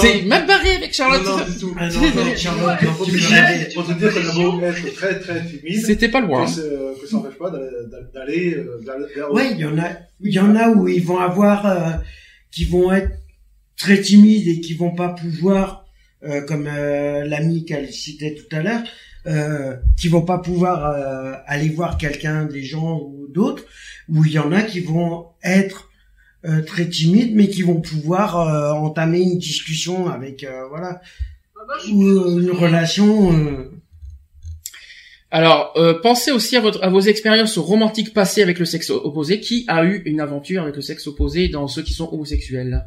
C'est 0.00 0.22
même 0.22 0.46
barré 0.46 0.76
avec 0.76 0.94
Charlotte. 0.94 1.22
Non, 1.24 1.36
non, 1.38 1.44
du 1.44 1.58
tout. 1.58 1.74
Ah 1.78 1.88
non, 1.88 2.00
non, 2.00 2.36
Charlotte, 2.36 2.82
non, 2.82 2.92
Pour 2.94 3.04
tu 3.06 3.12
te 3.12 3.16
me 3.16 3.20
dire- 3.20 3.30
l'avais- 3.30 3.68
pour 3.74 3.86
te 3.86 3.92
dire 3.92 4.14
que 4.14 4.22
j'ai 4.22 4.32
beau 4.32 4.60
être 4.62 4.94
très 4.94 5.20
très 5.20 5.42
C'était 5.84 6.08
pas 6.08 6.20
loin. 6.22 6.46
que, 6.46 6.50
c'est- 6.50 6.60
euh, 6.62 6.92
que 7.00 7.06
ça 7.06 7.16
n'empêche 7.16 7.36
pas 7.38 7.50
d'aller- 7.50 8.54
euh, 8.56 8.80
vers, 9.14 9.30
Ouais, 9.32 9.50
il 9.52 9.58
y 9.58 9.64
en 9.66 9.76
a, 9.78 9.90
il 10.22 10.32
y 10.32 10.38
en 10.40 10.56
a 10.56 10.70
où 10.70 10.88
ils 10.88 11.04
vont 11.04 11.18
avoir, 11.18 11.66
euh, 11.66 11.90
qui 12.50 12.64
vont 12.64 12.92
être 12.92 13.10
très 13.76 14.00
timides 14.00 14.48
et 14.48 14.60
qui 14.60 14.72
vont 14.74 14.94
pas 14.94 15.10
pouvoir, 15.10 15.84
euh, 16.24 16.40
comme 16.40 16.66
euh, 16.66 17.24
l'ami 17.26 17.66
qu'elle 17.66 17.92
citait 17.92 18.34
tout 18.34 18.56
à 18.56 18.62
l'heure, 18.62 18.82
euh, 19.26 19.76
qui 19.98 20.08
vont 20.08 20.22
pas 20.22 20.38
pouvoir 20.38 20.86
euh, 20.86 21.34
aller 21.46 21.68
voir 21.68 21.98
quelqu'un, 21.98 22.44
des 22.46 22.62
gens 22.64 23.00
ou 23.02 23.26
d'autres, 23.28 23.64
où 24.08 24.24
il 24.24 24.32
y 24.32 24.38
en 24.38 24.50
a 24.52 24.62
qui 24.62 24.80
vont 24.80 25.26
être 25.44 25.87
euh, 26.44 26.62
très 26.62 26.88
timides, 26.88 27.34
mais 27.34 27.48
qui 27.48 27.62
vont 27.62 27.80
pouvoir 27.80 28.40
euh, 28.40 28.72
entamer 28.72 29.20
une 29.20 29.38
discussion 29.38 30.08
avec, 30.08 30.44
euh, 30.44 30.68
voilà, 30.68 31.00
Ah 31.56 31.60
bah, 31.66 31.74
ou 31.92 32.02
euh, 32.02 32.40
une 32.40 32.50
relation. 32.52 33.32
euh, 33.32 33.70
Alors, 35.30 35.72
euh, 35.76 35.94
pensez 36.00 36.30
aussi 36.30 36.56
à, 36.56 36.60
votre, 36.60 36.82
à 36.82 36.88
vos 36.88 37.00
expériences 37.00 37.58
romantiques 37.58 38.14
passées 38.14 38.42
avec 38.42 38.58
le 38.58 38.64
sexe 38.64 38.90
opposé. 38.90 39.40
Qui 39.40 39.64
a 39.68 39.84
eu 39.84 40.02
une 40.06 40.20
aventure 40.20 40.62
avec 40.62 40.76
le 40.76 40.82
sexe 40.82 41.06
opposé 41.06 41.48
dans 41.48 41.68
ceux 41.68 41.82
qui 41.82 41.92
sont 41.92 42.08
homosexuels? 42.12 42.86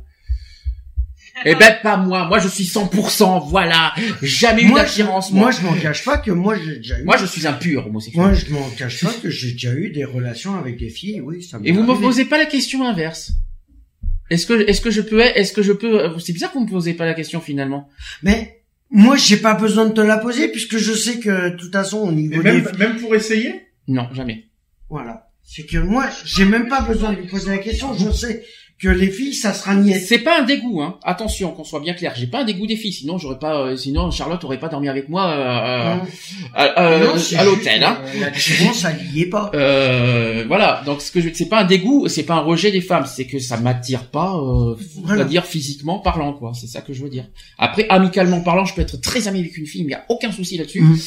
Eh 1.46 1.56
ben, 1.56 1.76
pas 1.82 1.98
moi. 1.98 2.28
Moi, 2.28 2.40
je 2.40 2.48
suis 2.48 2.64
100%. 2.64 3.50
Voilà. 3.50 3.94
Jamais 4.22 4.64
eu 4.64 4.68
Moi, 4.68 4.82
d'attirance, 4.82 5.32
moi. 5.32 5.44
moi, 5.44 5.52
je 5.52 5.62
m'en 5.62 5.74
cache 5.74 6.06
pas 6.06 6.18
que 6.18 6.32
moi 6.32 6.56
j'ai 6.58 6.78
déjà 6.78 7.00
eu. 7.00 7.04
Moi, 7.04 7.18
je 7.18 7.26
suis 7.26 7.48
un 7.48 7.54
pur 7.54 7.88
homosexuel. 7.88 8.24
Moi, 8.24 8.34
je 8.34 8.52
m'en 8.52 8.70
cache 8.70 9.04
pas 9.04 9.14
que 9.14 9.30
j'ai 9.30 9.54
déjà 9.54 9.74
eu 9.74 9.92
des 9.92 10.06
relations 10.06 10.56
avec 10.56 10.78
des 10.78 10.90
filles, 10.90 11.22
oui, 11.22 11.44
ça 11.44 11.60
Et 11.64 11.72
vous 11.72 11.84
me 11.84 12.00
posez 12.00 12.26
pas 12.26 12.38
la 12.38 12.46
question 12.46 12.88
inverse. 12.88 13.34
Est-ce 14.30 14.46
que, 14.46 14.54
est-ce 14.68 14.80
que 14.80 14.92
je 14.92 15.02
peux, 15.02 15.20
est-ce 15.20 15.52
que 15.52 15.62
je 15.62 15.74
peux, 15.74 16.18
c'est 16.20 16.32
bizarre 16.32 16.52
que 16.54 16.58
vous 16.58 16.66
me 16.66 16.70
posez 16.70 16.94
pas 16.94 17.06
la 17.06 17.14
question 17.14 17.42
finalement. 17.42 17.90
Mais 18.24 18.64
moi, 18.90 19.18
j'ai 19.18 19.38
pas 19.38 19.56
besoin 19.56 19.86
de 19.88 19.94
te 19.94 20.02
la 20.02 20.18
poser 20.18 20.48
puisque 20.48 20.78
je 20.78 20.94
sais 20.94 21.20
que 21.20 21.50
de 21.50 21.58
toute 21.58 21.74
façon 21.74 21.98
au 22.00 22.12
niveau 22.12 22.42
même, 22.42 22.64
des 22.64 22.78
même 22.78 22.98
pour 22.98 23.14
essayer? 23.14 23.68
Non, 23.88 24.08
jamais. 24.14 24.46
voilà, 24.90 25.32
c'est 25.44 25.66
que 25.66 25.78
moi, 25.78 26.06
j'ai 26.24 26.46
même 26.46 26.70
pas 26.70 26.82
besoin 26.82 27.12
de 27.12 27.18
lui 27.18 27.28
poser 27.28 27.50
la 27.50 27.58
question. 27.58 27.94
Je 27.98 28.10
sais 28.10 28.46
que 28.82 28.88
les 28.90 29.12
filles, 29.12 29.36
ça 29.36 29.54
sera 29.54 29.76
niette. 29.76 30.04
C'est 30.04 30.20
pas 30.20 30.42
un 30.42 30.44
dégoût, 30.44 30.82
hein. 30.82 30.98
Attention, 31.04 31.52
qu'on 31.52 31.64
soit 31.64 31.80
bien 31.82 31.94
clair. 31.94 32.14
J'ai 32.16 32.26
pas 32.26 32.42
un 32.42 32.46
dégoût 32.46 32.66
des 32.66 32.76
filles. 32.76 32.94
Sinon, 32.94 33.18
j'aurais 33.20 33.38
pas, 33.38 33.62
euh, 33.62 33.76
sinon 33.78 34.10
Charlotte 34.10 34.44
aurait 34.44 34.60
pas 34.60 34.70
dormi 34.70 34.90
avec 34.90 35.08
moi 35.08 35.28
euh, 35.30 35.36
euh, 35.38 35.96
Non. 35.96 36.02
à, 36.56 36.82
euh, 36.84 37.18
juste, 37.18 37.44
l'hôtel, 37.44 37.84
hein. 37.84 38.00
euh, 38.16 38.20
L'attirance, 38.22 38.80
ça 38.80 38.92
y 39.14 39.22
est 39.22 39.26
pas. 39.28 39.52
Euh, 39.54 40.46
voilà. 40.48 40.82
Donc, 40.86 41.02
ce 41.02 41.12
que 41.12 41.22
je, 41.22 41.30
c'est 41.34 41.46
pas 41.48 41.62
un 41.62 41.66
dégoût, 41.66 42.08
c'est 42.08 42.24
pas 42.24 42.34
un 42.36 42.40
rejet 42.42 42.72
des 42.72 42.82
femmes. 42.82 43.06
C'est 43.06 43.26
que 43.28 43.38
ça 43.38 43.58
m'attire 43.58 44.06
pas, 44.10 44.32
euh, 44.34 44.76
on 44.76 44.78
Voilà. 45.06 45.24
va 45.24 45.30
dire 45.30 45.46
physiquement 45.46 46.00
parlant, 46.00 46.34
quoi. 46.34 46.54
C'est 46.60 46.68
ça 46.68 46.82
que 46.82 46.92
je 46.94 47.04
veux 47.04 47.10
dire. 47.10 47.28
Après, 47.60 47.86
amicalement 47.90 48.42
parlant, 48.42 48.66
je 48.66 48.74
peux 48.74 48.82
être 48.82 49.00
très 49.00 49.28
ami 49.28 49.40
avec 49.42 49.58
une 49.58 49.68
fille, 49.68 49.84
mais 49.84 49.92
y 49.92 49.96
a 49.96 50.06
aucun 50.10 50.32
souci 50.32 50.58
là-dessus. 50.58 50.82
Mhm. 50.82 50.98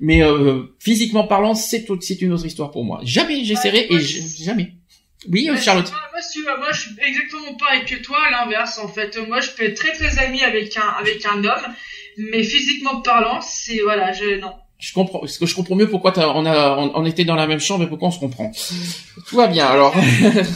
Mais 0.00 0.24
euh, 0.24 0.74
physiquement 0.80 1.24
parlant, 1.28 1.54
c'est 1.54 1.86
c'est 2.00 2.20
une 2.22 2.32
autre 2.32 2.46
histoire 2.46 2.72
pour 2.72 2.84
moi. 2.84 3.00
Jamais 3.04 3.44
j'essaierai 3.44 3.86
et 3.90 4.00
jamais. 4.00 4.72
Oui, 5.30 5.48
euh, 5.48 5.56
Charlotte. 5.56 5.90
Moi, 5.90 6.00
moi, 6.12 6.22
si 6.22 6.40
tu 6.40 6.44
moi, 6.44 6.72
je 6.72 6.80
suis 6.80 6.90
exactement 6.98 7.54
pareil 7.54 7.84
que 7.84 7.96
toi, 7.96 8.18
à 8.26 8.30
l'inverse, 8.30 8.78
en 8.78 8.88
fait. 8.88 9.16
Moi, 9.28 9.40
je 9.40 9.50
peux 9.50 9.64
être 9.64 9.76
très 9.76 9.92
très 9.92 10.18
ami 10.18 10.42
avec 10.42 10.76
un, 10.76 10.88
avec 10.88 11.24
un 11.26 11.44
homme, 11.44 11.74
mais 12.16 12.42
physiquement 12.42 13.00
parlant, 13.00 13.40
c'est, 13.40 13.80
voilà, 13.80 14.12
je, 14.12 14.38
non. 14.38 14.54
Je 14.84 14.92
comprends, 14.92 15.20
parce 15.20 15.38
que 15.38 15.46
je 15.46 15.54
comprends 15.54 15.76
mieux 15.76 15.88
pourquoi 15.88 16.12
on 16.34 16.44
a, 16.44 16.76
on, 16.76 16.90
on 16.96 17.04
était 17.06 17.24
dans 17.24 17.36
la 17.36 17.46
même 17.46 17.60
chambre 17.60 17.84
et 17.84 17.86
pourquoi 17.86 18.08
on 18.08 18.10
se 18.10 18.18
comprend. 18.18 18.50
Tout 19.28 19.36
va 19.36 19.46
bien, 19.46 19.64
alors. 19.66 19.94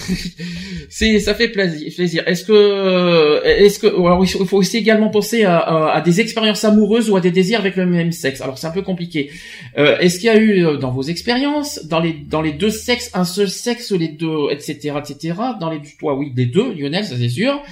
c'est, 0.90 1.20
ça 1.20 1.32
fait 1.34 1.46
plaisir. 1.48 2.24
Est-ce 2.26 2.44
que, 2.44 3.40
est-ce 3.46 3.78
que, 3.78 3.86
alors 3.86 4.24
il 4.24 4.28
faut 4.46 4.56
aussi 4.56 4.78
également 4.78 5.10
penser 5.10 5.44
à, 5.44 5.58
à- 5.58 5.92
à 5.96 6.00
des 6.00 6.20
expériences 6.20 6.64
amoureuses 6.64 7.08
ou 7.08 7.16
à 7.16 7.20
des 7.20 7.30
désirs 7.30 7.60
avec 7.60 7.76
le 7.76 7.86
même 7.86 8.10
sexe. 8.10 8.40
Alors 8.40 8.58
c'est 8.58 8.66
un 8.66 8.72
peu 8.72 8.82
compliqué. 8.82 9.30
Euh, 9.78 9.96
est-ce 9.98 10.16
qu'il 10.18 10.26
y 10.26 10.30
a 10.30 10.36
eu 10.38 10.66
euh, 10.66 10.76
dans 10.76 10.90
vos 10.90 11.02
expériences, 11.02 11.84
dans 11.84 12.00
les, 12.00 12.12
dans 12.12 12.42
les 12.42 12.52
deux 12.52 12.70
sexes, 12.70 13.10
un 13.14 13.24
seul 13.24 13.48
sexe, 13.48 13.92
les 13.92 14.08
deux, 14.08 14.48
etc., 14.50 14.94
etc. 14.98 15.34
Dans 15.60 15.70
les, 15.70 15.80
toi, 16.00 16.14
oui, 16.16 16.32
les 16.36 16.46
deux, 16.46 16.72
Lionel, 16.74 17.04
ça 17.04 17.16
c'est 17.16 17.28
sûr. 17.28 17.62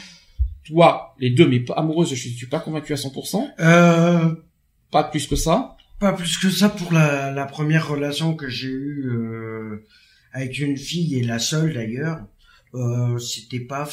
Toi, 0.68 1.14
les 1.18 1.30
deux, 1.30 1.48
mais 1.48 1.58
pas 1.60 1.74
amoureuse, 1.74 2.14
je 2.14 2.28
suis 2.28 2.46
pas 2.46 2.60
convaincu 2.60 2.92
à 2.92 2.96
100%. 2.96 3.44
Euh, 3.60 4.28
Pas 4.92 5.02
plus 5.02 5.26
que 5.26 5.36
ça. 5.36 5.73
Pas 6.00 6.12
plus 6.12 6.36
que 6.38 6.50
ça 6.50 6.68
pour 6.68 6.92
la, 6.92 7.30
la 7.30 7.46
première 7.46 7.88
relation 7.88 8.34
que 8.34 8.48
j'ai 8.48 8.68
eue 8.68 9.04
euh, 9.08 9.84
avec 10.32 10.58
une 10.58 10.76
fille 10.76 11.18
et 11.18 11.22
la 11.24 11.38
seule 11.38 11.74
d'ailleurs. 11.74 12.20
Euh, 12.74 13.18
c'était 13.18 13.60
pas, 13.60 13.88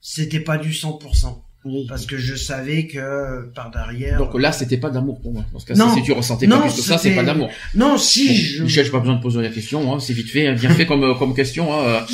c'était 0.00 0.40
pas 0.40 0.58
du 0.58 0.70
100%. 0.70 1.42
Parce 1.88 2.06
que 2.06 2.16
je 2.16 2.34
savais 2.36 2.86
que 2.86 3.44
par 3.54 3.70
derrière. 3.70 4.16
Donc 4.18 4.34
là, 4.40 4.50
c'était 4.50 4.78
pas 4.78 4.88
d'amour 4.88 5.20
pour 5.20 5.32
moi. 5.34 5.44
Dans 5.52 5.58
ce 5.58 5.66
cas, 5.66 5.74
Non. 5.74 5.94
si 5.94 6.02
tu 6.02 6.12
ressentais 6.12 6.46
Non, 6.46 6.56
pas 6.56 6.62
plus 6.68 6.76
que 6.76 6.80
ça, 6.80 6.96
c'est 6.96 7.14
pas 7.14 7.22
d'amour. 7.22 7.50
non, 7.74 7.98
si 7.98 8.28
Bon, 8.28 8.34
je. 8.34 8.62
Michel, 8.64 8.84
j'ai 8.86 8.90
pas 8.90 8.98
besoin 9.00 9.16
de 9.16 9.20
poser 9.20 9.42
la 9.42 9.50
question, 9.50 9.92
hein, 9.94 10.00
c'est 10.00 10.14
vite 10.14 10.30
fait, 10.30 10.50
bien 10.54 10.70
fait 10.70 10.86
comme 10.86 11.04
euh, 11.04 11.14
comme 11.14 11.34
question. 11.34 11.68
Hein. 11.74 12.06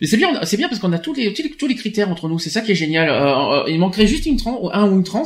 Mais 0.00 0.06
c'est 0.06 0.16
bien, 0.16 0.42
c'est 0.44 0.56
bien 0.56 0.68
parce 0.70 0.80
qu'on 0.80 0.92
a 0.94 0.98
tous 0.98 1.12
les, 1.12 1.34
tous 1.34 1.42
les 1.42 1.50
tous 1.50 1.66
les 1.66 1.74
critères 1.74 2.08
entre 2.08 2.26
nous. 2.28 2.38
C'est 2.38 2.48
ça 2.48 2.62
qui 2.62 2.72
est 2.72 2.74
génial. 2.74 3.10
Euh, 3.10 3.64
il 3.68 3.78
manquerait 3.78 4.06
juste 4.06 4.24
une 4.24 4.38
trans, 4.38 4.70
un 4.72 4.88
ou 4.90 4.96
une 4.96 5.04
trans. 5.04 5.24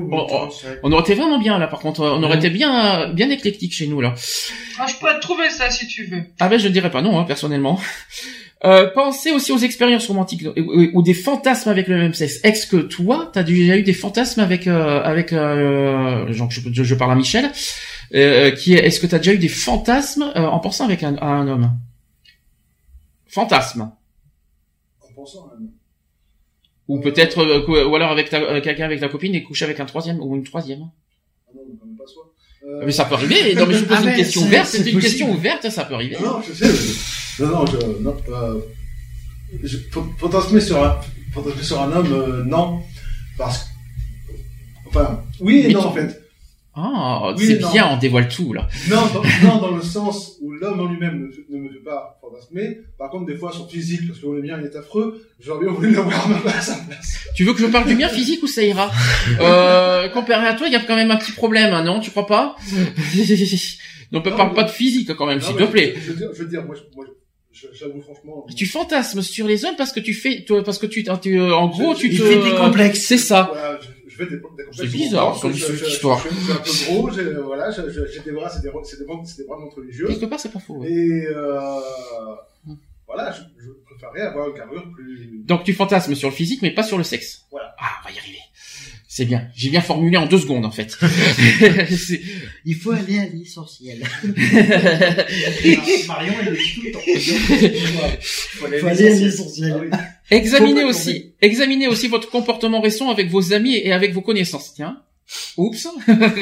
Ou 0.00 0.08
Oh, 0.12 0.26
oh. 0.30 0.48
On 0.82 0.92
aurait 0.92 1.02
été 1.02 1.14
vraiment 1.14 1.38
bien 1.38 1.58
là, 1.58 1.66
par 1.68 1.78
contre. 1.80 2.00
On 2.00 2.22
aurait 2.22 2.36
été 2.38 2.50
bien, 2.50 3.12
bien 3.12 3.30
éclectique 3.30 3.72
chez 3.72 3.86
nous 3.86 4.00
là. 4.00 4.14
Ah, 4.78 4.86
je 4.88 4.94
pourrais 4.96 5.14
te 5.16 5.20
trouver 5.20 5.48
ça 5.50 5.70
si 5.70 5.86
tu 5.86 6.04
veux. 6.06 6.22
Ah 6.40 6.48
ben 6.48 6.58
je 6.58 6.68
ne 6.68 6.72
dirais 6.72 6.90
pas 6.90 7.02
non, 7.02 7.18
hein, 7.18 7.24
personnellement. 7.24 7.78
Euh, 8.62 8.90
pensez 8.94 9.30
aussi 9.32 9.52
aux 9.52 9.56
expériences 9.58 10.06
romantiques 10.06 10.42
ou, 10.44 10.60
ou- 10.60 10.90
ou 10.92 11.02
des 11.02 11.14
fantasmes 11.14 11.70
avec 11.70 11.88
le 11.88 11.96
même 11.96 12.12
sexe. 12.12 12.40
Est-ce 12.44 12.66
que 12.66 12.76
toi, 12.76 13.30
t'as 13.32 13.42
déjà 13.42 13.74
eu 13.78 13.82
des 13.82 13.94
fantasmes 13.94 14.40
avec 14.40 14.66
euh, 14.66 15.02
avec 15.02 15.32
euh, 15.32 16.30
genre 16.30 16.50
je, 16.50 16.60
je, 16.70 16.82
je 16.84 16.94
parle 16.94 17.12
à 17.12 17.14
Michel, 17.14 17.50
euh, 18.14 18.50
qui 18.50 18.74
est- 18.74 18.84
est-ce 18.84 19.00
que 19.00 19.06
t'as 19.06 19.16
déjà 19.16 19.32
eu 19.32 19.38
des 19.38 19.48
fantasmes 19.48 20.30
euh, 20.36 20.44
en 20.46 20.58
pensant 20.58 20.84
avec 20.84 21.02
un, 21.02 21.16
à 21.22 21.24
un 21.24 21.48
homme? 21.48 21.70
Fantasme. 23.28 23.90
Ou 26.90 26.98
peut-être 27.00 27.38
euh, 27.38 27.86
ou 27.88 27.94
alors 27.94 28.10
avec 28.10 28.30
ta, 28.30 28.38
euh, 28.40 28.60
quelqu'un 28.60 28.84
avec 28.86 28.98
ta 29.00 29.08
copine 29.08 29.34
et 29.36 29.42
coucher 29.44 29.64
avec 29.64 29.78
un 29.78 29.86
troisième 29.86 30.18
ou 30.20 30.34
une 30.34 30.42
troisième. 30.44 30.82
Ah 31.48 31.52
non, 31.54 31.62
mais 31.68 31.74
quand 31.78 31.86
même 31.86 31.96
pas 31.96 32.06
soi. 32.06 32.24
Euh, 32.66 32.82
Mais 32.84 32.92
ça 32.92 33.04
peut 33.04 33.14
arriver. 33.14 33.54
Non 33.54 33.66
mais 33.66 33.74
je 33.74 33.80
vous 33.80 33.86
pose 33.86 33.98
Ah 34.00 34.10
une 34.10 34.16
question 34.16 34.40
c'est- 34.40 34.46
ouverte. 34.48 34.66
c'est 34.66 34.76
une 34.78 34.82
possible. 34.84 35.00
question 35.02 35.30
ouverte, 35.30 35.70
ça 35.70 35.84
peut 35.84 35.94
arriver. 35.94 36.16
Non, 36.20 36.38
non, 36.38 36.42
je 36.46 36.52
sais. 36.52 37.42
Non, 37.42 37.48
non, 37.50 37.64
je. 37.66 37.76
Non, 38.02 38.16
euh, 38.28 38.60
je 39.62 39.76
fantasmer 40.18 40.60
sur 40.60 40.82
un, 40.84 41.00
fantasmer 41.32 41.62
sur 41.62 41.80
un 41.80 41.92
homme, 41.92 42.12
euh, 42.12 42.44
non. 42.44 42.80
Parce 43.38 43.58
que. 43.64 43.68
Enfin, 44.88 45.22
oui 45.40 45.60
et 45.60 45.68
Mais 45.68 45.74
non, 45.74 45.80
tu- 45.82 45.86
en 45.86 45.92
fait. 45.92 46.20
Ah, 46.74 47.32
Oui, 47.36 47.46
c'est 47.46 47.56
bien, 47.72 47.88
on 47.92 47.96
dévoile 47.96 48.28
tout 48.28 48.52
là. 48.52 48.68
Non 48.88 48.96
dans, 49.12 49.22
non, 49.48 49.58
dans 49.60 49.76
le 49.76 49.82
sens 49.82 50.36
où 50.40 50.52
l'homme 50.52 50.78
en 50.80 50.84
lui-même 50.86 51.28
ne, 51.50 51.58
me 51.58 51.68
fait 51.68 51.80
pas 51.84 52.18
fantasmer. 52.20 52.78
Par 52.96 53.10
contre, 53.10 53.26
des 53.26 53.36
fois, 53.36 53.50
son 53.52 53.66
physique, 53.66 54.06
parce 54.06 54.20
qu'on 54.20 54.38
est 54.38 54.42
bien, 54.42 54.56
il 54.60 54.66
est 54.66 54.76
affreux, 54.76 55.20
j'aurais 55.40 55.64
bien 55.64 55.72
voulu 55.74 55.90
l'avoir 55.92 56.26
à 56.26 56.28
ma 56.28 56.38
place. 56.38 56.70
à 56.70 56.74
sa 56.74 56.84
place. 56.84 57.18
Tu 57.34 57.42
veux 57.44 57.54
que 57.54 57.60
je 57.60 57.66
parle 57.66 57.86
du 57.88 57.96
mien 57.96 58.08
physique 58.08 58.42
ou 58.42 58.46
ça 58.46 58.62
ira? 58.62 58.90
Euh, 59.40 60.08
Comparé 60.10 60.46
à 60.46 60.54
toi, 60.54 60.66
il 60.68 60.72
y 60.72 60.76
a 60.76 60.80
quand 60.80 60.96
même 60.96 61.10
un 61.10 61.16
petit 61.16 61.32
problème, 61.32 61.72
hein, 61.74 61.82
non? 61.82 61.98
Tu 62.00 62.10
crois 62.10 62.26
pas? 62.26 62.54
Non, 64.12 64.20
ne 64.24 64.30
parle 64.30 64.48
mais- 64.50 64.54
pas 64.56 64.64
de 64.64 64.70
physique 64.70 65.14
quand 65.14 65.26
même, 65.26 65.40
s'il 65.40 65.54
te 65.54 65.62
plaît. 65.64 65.94
Je, 65.96 66.00
je 66.02 66.10
veux 66.10 66.16
dire, 66.16 66.28
je 66.34 66.42
veux 66.42 66.48
dire, 66.48 66.64
moi, 66.64 66.74
j'avoue 67.72 68.00
franchement. 68.02 68.44
Tu 68.56 68.66
fantasmes 68.66 69.22
sur 69.22 69.46
les 69.46 69.64
hommes 69.64 69.76
parce 69.76 69.92
que 69.92 70.00
tu 70.00 70.14
fais, 70.14 70.44
toi, 70.44 70.64
parce 70.64 70.78
que 70.78 70.86
tu, 70.86 71.04
tu 71.04 71.40
en 71.40 71.68
gros, 71.68 71.94
tu 71.94 72.08
Il 72.08 72.18
te. 72.18 72.24
fait 72.24 72.42
des 72.42 72.56
complexes. 72.56 73.00
C'est 73.02 73.18
ça. 73.18 73.50
Voilà, 73.52 73.78
fais 74.24 74.30
des, 74.30 74.36
des 74.36 74.42
C'est 74.72 74.86
bizarre, 74.86 75.40
comme 75.40 75.52
histoire. 75.52 76.18
Je, 76.18 76.34
suis 76.34 76.52
un 76.52 76.56
peu 76.56 76.94
gros, 76.94 77.10
j'ai, 77.10 77.20
euh, 77.22 77.42
voilà, 77.42 77.70
j'ai 77.70 78.20
des 78.20 78.32
bras, 78.32 78.48
c'est 78.48 78.62
des, 78.62 78.70
c'est 78.84 78.98
des 78.98 79.04
bras, 79.04 79.22
c'est 79.24 79.38
des 79.38 79.46
bras 79.46 79.58
montre 79.58 79.76
religieuse. 79.76 80.08
Quelque 80.08 80.26
part, 80.26 80.40
c'est 80.40 80.52
pas 80.52 80.60
faux. 80.60 80.78
ouais. 80.78 80.90
Et 80.90 81.26
euh, 81.26 81.80
voilà, 83.06 83.32
je, 83.32 83.42
je 83.58 83.70
préférerais 83.84 84.28
avoir 84.28 84.48
une 84.48 84.54
carrure 84.54 84.90
plus. 84.94 85.42
Donc 85.44 85.64
tu 85.64 85.74
fantasmes 85.74 86.14
sur 86.14 86.28
le 86.28 86.34
physique, 86.34 86.62
mais 86.62 86.72
pas 86.72 86.82
sur 86.82 86.98
le 86.98 87.04
sexe. 87.04 87.46
Voilà. 87.50 87.74
Ah, 87.78 88.00
on 88.02 88.08
va 88.08 88.14
y 88.14 88.18
arriver. 88.18 88.38
C'est 89.12 89.24
bien. 89.24 89.48
J'ai 89.56 89.70
bien 89.70 89.80
formulé 89.80 90.16
en 90.16 90.26
deux 90.26 90.38
secondes 90.38 90.64
en 90.64 90.70
fait. 90.70 90.96
Il 92.64 92.76
faut 92.76 92.92
aller 92.92 93.18
à 93.18 93.26
l'essentiel. 93.26 94.06
Marion, 96.06 96.34
elle 96.40 96.50
le 96.50 96.56
dit 96.56 96.74
tout 96.74 96.82
le 96.84 96.92
temps. 96.92 97.00
Il 98.70 98.78
faut 98.78 98.86
aller 98.86 99.08
à 99.08 99.14
l'essentiel. 99.16 99.72
Ah 99.74 99.78
oui. 99.80 99.88
Examinez 100.30 100.84
aussi, 100.84 101.32
examinez 101.42 101.88
aussi 101.88 102.06
votre 102.06 102.30
comportement 102.30 102.80
récent 102.80 103.10
avec 103.10 103.28
vos 103.30 103.52
amis 103.52 103.74
et 103.74 103.90
avec 103.90 104.12
vos 104.12 104.22
connaissances. 104.22 104.74
Tiens. 104.74 105.02
Oups. 105.56 105.88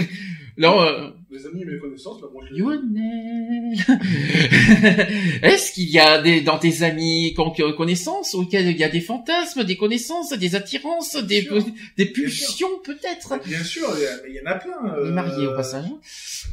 Alors, 0.58 0.82
euh, 0.82 1.08
Mes 1.30 1.44
amis 1.44 1.60
et 1.60 1.64
mes 1.66 1.78
connaissances, 1.78 2.22
bah, 2.22 2.28
moi, 2.32 2.42
je 2.48 2.54
Lionel. 2.54 3.74
Est-ce 5.42 5.72
qu'il 5.72 5.90
y 5.90 5.98
a 5.98 6.22
des, 6.22 6.40
dans 6.40 6.58
tes 6.58 6.82
amis 6.82 7.34
con- 7.34 7.52
connaissances 7.76 8.34
auxquels 8.34 8.68
il 8.68 8.78
y 8.78 8.84
a 8.84 8.88
des 8.88 9.02
fantasmes, 9.02 9.64
des 9.64 9.76
connaissances, 9.76 10.32
des 10.32 10.54
attirances, 10.54 11.16
des, 11.16 11.42
sûr. 11.42 11.62
des 11.98 12.06
pulsions 12.06 12.68
peut-être? 12.82 13.38
Bien 13.46 13.62
sûr, 13.62 13.88
il 13.96 14.02
y 14.04 14.06
a- 14.06 14.10
mais 14.24 14.30
il 14.30 14.34
y 14.36 14.40
en 14.40 14.50
a 14.50 14.54
plein. 14.54 14.72
Il 14.82 15.06
est 15.06 15.10
euh, 15.10 15.12
marié 15.12 15.46
au 15.48 15.54
passage. 15.54 15.84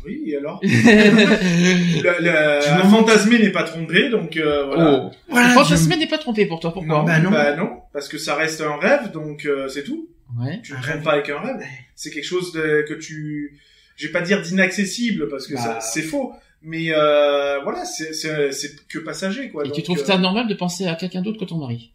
Oui, 0.05 0.23
et 0.27 0.35
alors? 0.35 0.59
Le, 0.63 2.21
le, 2.21 2.61
Tu 2.83 2.89
fantasmé 2.89 3.39
n'est 3.39 3.51
pas 3.51 3.63
trompé, 3.63 4.09
donc 4.09 4.35
euh, 4.35 4.65
voilà. 4.65 5.05
Oh. 5.05 5.11
Voilà, 5.29 5.49
Fantasmer 5.53 5.95
n'est 5.97 6.07
pas 6.07 6.17
trompé 6.17 6.45
pour 6.47 6.59
toi, 6.59 6.73
pourquoi? 6.73 6.97
Non, 6.99 7.03
Bah 7.05 7.19
non. 7.19 7.31
bah 7.31 7.55
non, 7.55 7.69
parce 7.93 8.07
que 8.09 8.17
ça 8.17 8.35
reste 8.35 8.59
un 8.61 8.75
rêve, 8.77 9.11
donc 9.11 9.45
euh, 9.45 9.67
c'est 9.69 9.83
tout. 9.83 10.09
Ouais. 10.37 10.59
Tu 10.63 10.73
ne 10.73 10.77
Un 10.77 10.81
trompes 10.81 10.93
rêve. 10.95 11.03
pas 11.03 11.11
avec 11.13 11.29
un 11.29 11.39
rêve. 11.39 11.61
C'est 11.95 12.09
quelque 12.11 12.25
chose 12.25 12.51
de, 12.51 12.83
que 12.87 12.93
tu, 12.93 13.57
je 13.95 14.07
vais 14.07 14.11
pas 14.13 14.21
dire 14.21 14.41
d'inaccessible 14.41 15.27
parce 15.29 15.47
que 15.47 15.55
Bah. 15.55 15.61
ça- 15.61 15.79
c'est 15.81 16.01
faux, 16.01 16.33
mais 16.61 16.91
euh, 16.91 17.59
voilà, 17.63 17.85
c'est 17.85 18.13
c'est 18.13 18.51
c'est 18.51 18.87
que 18.87 18.99
passager 18.99 19.49
quoi. 19.49 19.65
Et 19.65 19.71
tu 19.71 19.83
trouves 19.83 19.99
euh, 19.99 20.05
ça 20.05 20.17
normal 20.17 20.47
de 20.47 20.53
penser 20.53 20.85
à 20.87 20.95
quelqu'un 20.95 21.21
d'autre 21.21 21.39
que 21.39 21.45
ton 21.45 21.57
mari? 21.57 21.91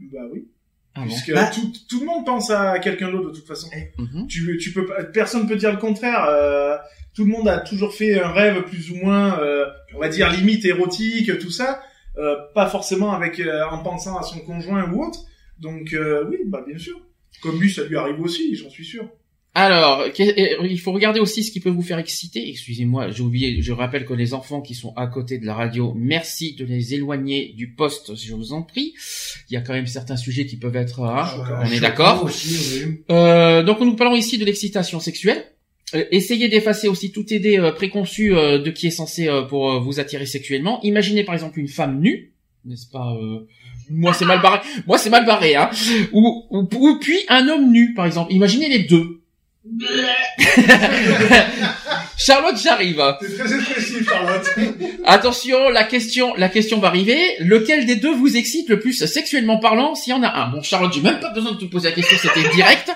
Bah 0.00 0.20
oui, 0.32 0.46
Ah 0.94 1.00
bon? 1.00 1.06
Puisque 1.06 1.32
Bah. 1.32 1.50
tout, 1.54 1.72
tout 1.88 2.00
le 2.00 2.06
monde 2.06 2.24
pense 2.24 2.50
à 2.50 2.78
quelqu'un 2.78 3.10
d'autre 3.10 3.30
de 3.30 3.34
toute 3.36 3.46
façon. 3.46 3.68
Mhm. 3.98 4.26
Tu 4.28 4.58
tu 4.58 4.72
peux 4.72 4.86
pas, 4.86 5.04
personne 5.04 5.46
peut 5.48 5.56
dire 5.56 5.72
le 5.72 5.78
contraire. 5.78 6.24
euh, 6.28 6.76
tout 7.14 7.24
le 7.24 7.30
monde 7.32 7.48
a 7.48 7.58
toujours 7.58 7.92
fait 7.94 8.20
un 8.20 8.30
rêve 8.30 8.62
plus 8.62 8.90
ou 8.92 8.96
moins, 8.96 9.40
euh, 9.40 9.66
on 9.94 9.98
va 9.98 10.08
dire 10.08 10.30
limite 10.30 10.64
érotique, 10.64 11.36
tout 11.40 11.50
ça, 11.50 11.82
euh, 12.16 12.36
pas 12.54 12.68
forcément 12.68 13.12
avec 13.12 13.40
euh, 13.40 13.64
en 13.70 13.82
pensant 13.82 14.16
à 14.16 14.22
son 14.22 14.38
conjoint 14.40 14.88
ou 14.92 15.04
autre. 15.04 15.20
Donc 15.58 15.92
euh, 15.94 16.24
oui, 16.30 16.38
bah 16.46 16.62
bien 16.66 16.78
sûr. 16.78 17.00
Comme 17.42 17.60
lui, 17.60 17.72
ça 17.72 17.82
lui 17.84 17.96
arrive 17.96 18.20
aussi, 18.20 18.54
j'en 18.54 18.70
suis 18.70 18.84
sûr. 18.84 19.08
Alors, 19.54 20.04
il 20.16 20.78
faut 20.78 20.92
regarder 20.92 21.18
aussi 21.18 21.42
ce 21.42 21.50
qui 21.50 21.58
peut 21.58 21.70
vous 21.70 21.82
faire 21.82 21.98
exciter. 21.98 22.48
Excusez-moi, 22.48 23.10
j'ai 23.10 23.22
oublié, 23.22 23.60
je 23.60 23.72
rappelle 23.72 24.04
que 24.04 24.12
les 24.14 24.32
enfants 24.32 24.60
qui 24.60 24.74
sont 24.74 24.92
à 24.94 25.08
côté 25.08 25.38
de 25.38 25.46
la 25.46 25.54
radio, 25.54 25.94
merci 25.96 26.54
de 26.54 26.64
les 26.64 26.94
éloigner 26.94 27.54
du 27.56 27.72
poste, 27.72 28.14
je 28.14 28.34
vous 28.34 28.52
en 28.52 28.62
prie. 28.62 28.94
Il 29.50 29.54
y 29.54 29.56
a 29.56 29.60
quand 29.60 29.72
même 29.72 29.88
certains 29.88 30.16
sujets 30.16 30.46
qui 30.46 30.58
peuvent 30.58 30.76
être... 30.76 31.02
hein, 31.02 31.26
on 31.64 31.72
est 31.72 31.80
d'accord 31.80 32.24
oui. 32.24 33.02
Euh, 33.10 33.64
donc 33.64 33.80
nous 33.80 33.96
parlons 33.96 34.14
ici 34.14 34.38
de 34.38 34.44
l'excitation 34.44 35.00
sexuelle. 35.00 35.44
Euh, 35.94 36.04
essayez 36.12 36.48
d'effacer 36.48 36.86
aussi 36.86 37.10
toute 37.10 37.30
idée 37.32 37.58
euh, 37.58 37.72
préconçue 37.72 38.30
de 38.30 38.70
qui 38.70 38.86
est 38.86 38.90
censé 38.90 39.28
pour 39.48 39.80
vous 39.80 39.98
attirer 39.98 40.26
sexuellement. 40.26 40.80
Imaginez 40.82 41.24
par 41.24 41.34
exemple 41.34 41.58
une 41.58 41.68
femme 41.68 42.00
nue, 42.00 42.32
n'est-ce 42.64 42.86
pas 42.86 43.16
euh, 43.20 43.46
Moi 43.90 44.12
c'est 44.12 44.26
mal 44.26 44.40
barré. 44.40 44.60
Moi 44.86 44.98
c'est 44.98 45.10
mal 45.10 45.26
barré, 45.26 45.56
hein. 45.56 45.70
Ou, 46.12 46.44
ou, 46.50 46.68
ou 46.72 46.98
puis 47.00 47.18
un 47.28 47.48
homme 47.48 47.72
nu, 47.72 47.94
par 47.94 48.06
exemple. 48.06 48.32
Imaginez 48.32 48.68
les 48.68 48.84
deux. 48.84 49.22
Charlotte, 52.16 52.56
j'arrive. 52.62 53.02
T'es 53.20 53.28
très 53.36 53.54
expressif, 53.54 54.08
Charlotte. 54.08 54.48
Attention, 55.04 55.68
la 55.68 55.84
question, 55.84 56.34
la 56.36 56.48
question 56.48 56.78
va 56.80 56.88
arriver. 56.88 57.18
Lequel 57.40 57.86
des 57.86 57.96
deux 57.96 58.14
vous 58.14 58.36
excite 58.36 58.68
le 58.68 58.80
plus 58.80 59.04
sexuellement 59.06 59.58
parlant 59.58 59.94
S'il 59.94 60.12
y 60.12 60.16
en 60.16 60.22
a 60.22 60.28
un? 60.28 60.48
Bon, 60.50 60.62
Charlotte, 60.62 60.92
j'ai 60.92 61.00
même 61.00 61.20
pas 61.20 61.30
besoin 61.32 61.52
de 61.52 61.58
te 61.58 61.64
poser 61.66 61.90
la 61.90 61.94
question, 61.94 62.16
c'était 62.20 62.48
direct. 62.54 62.90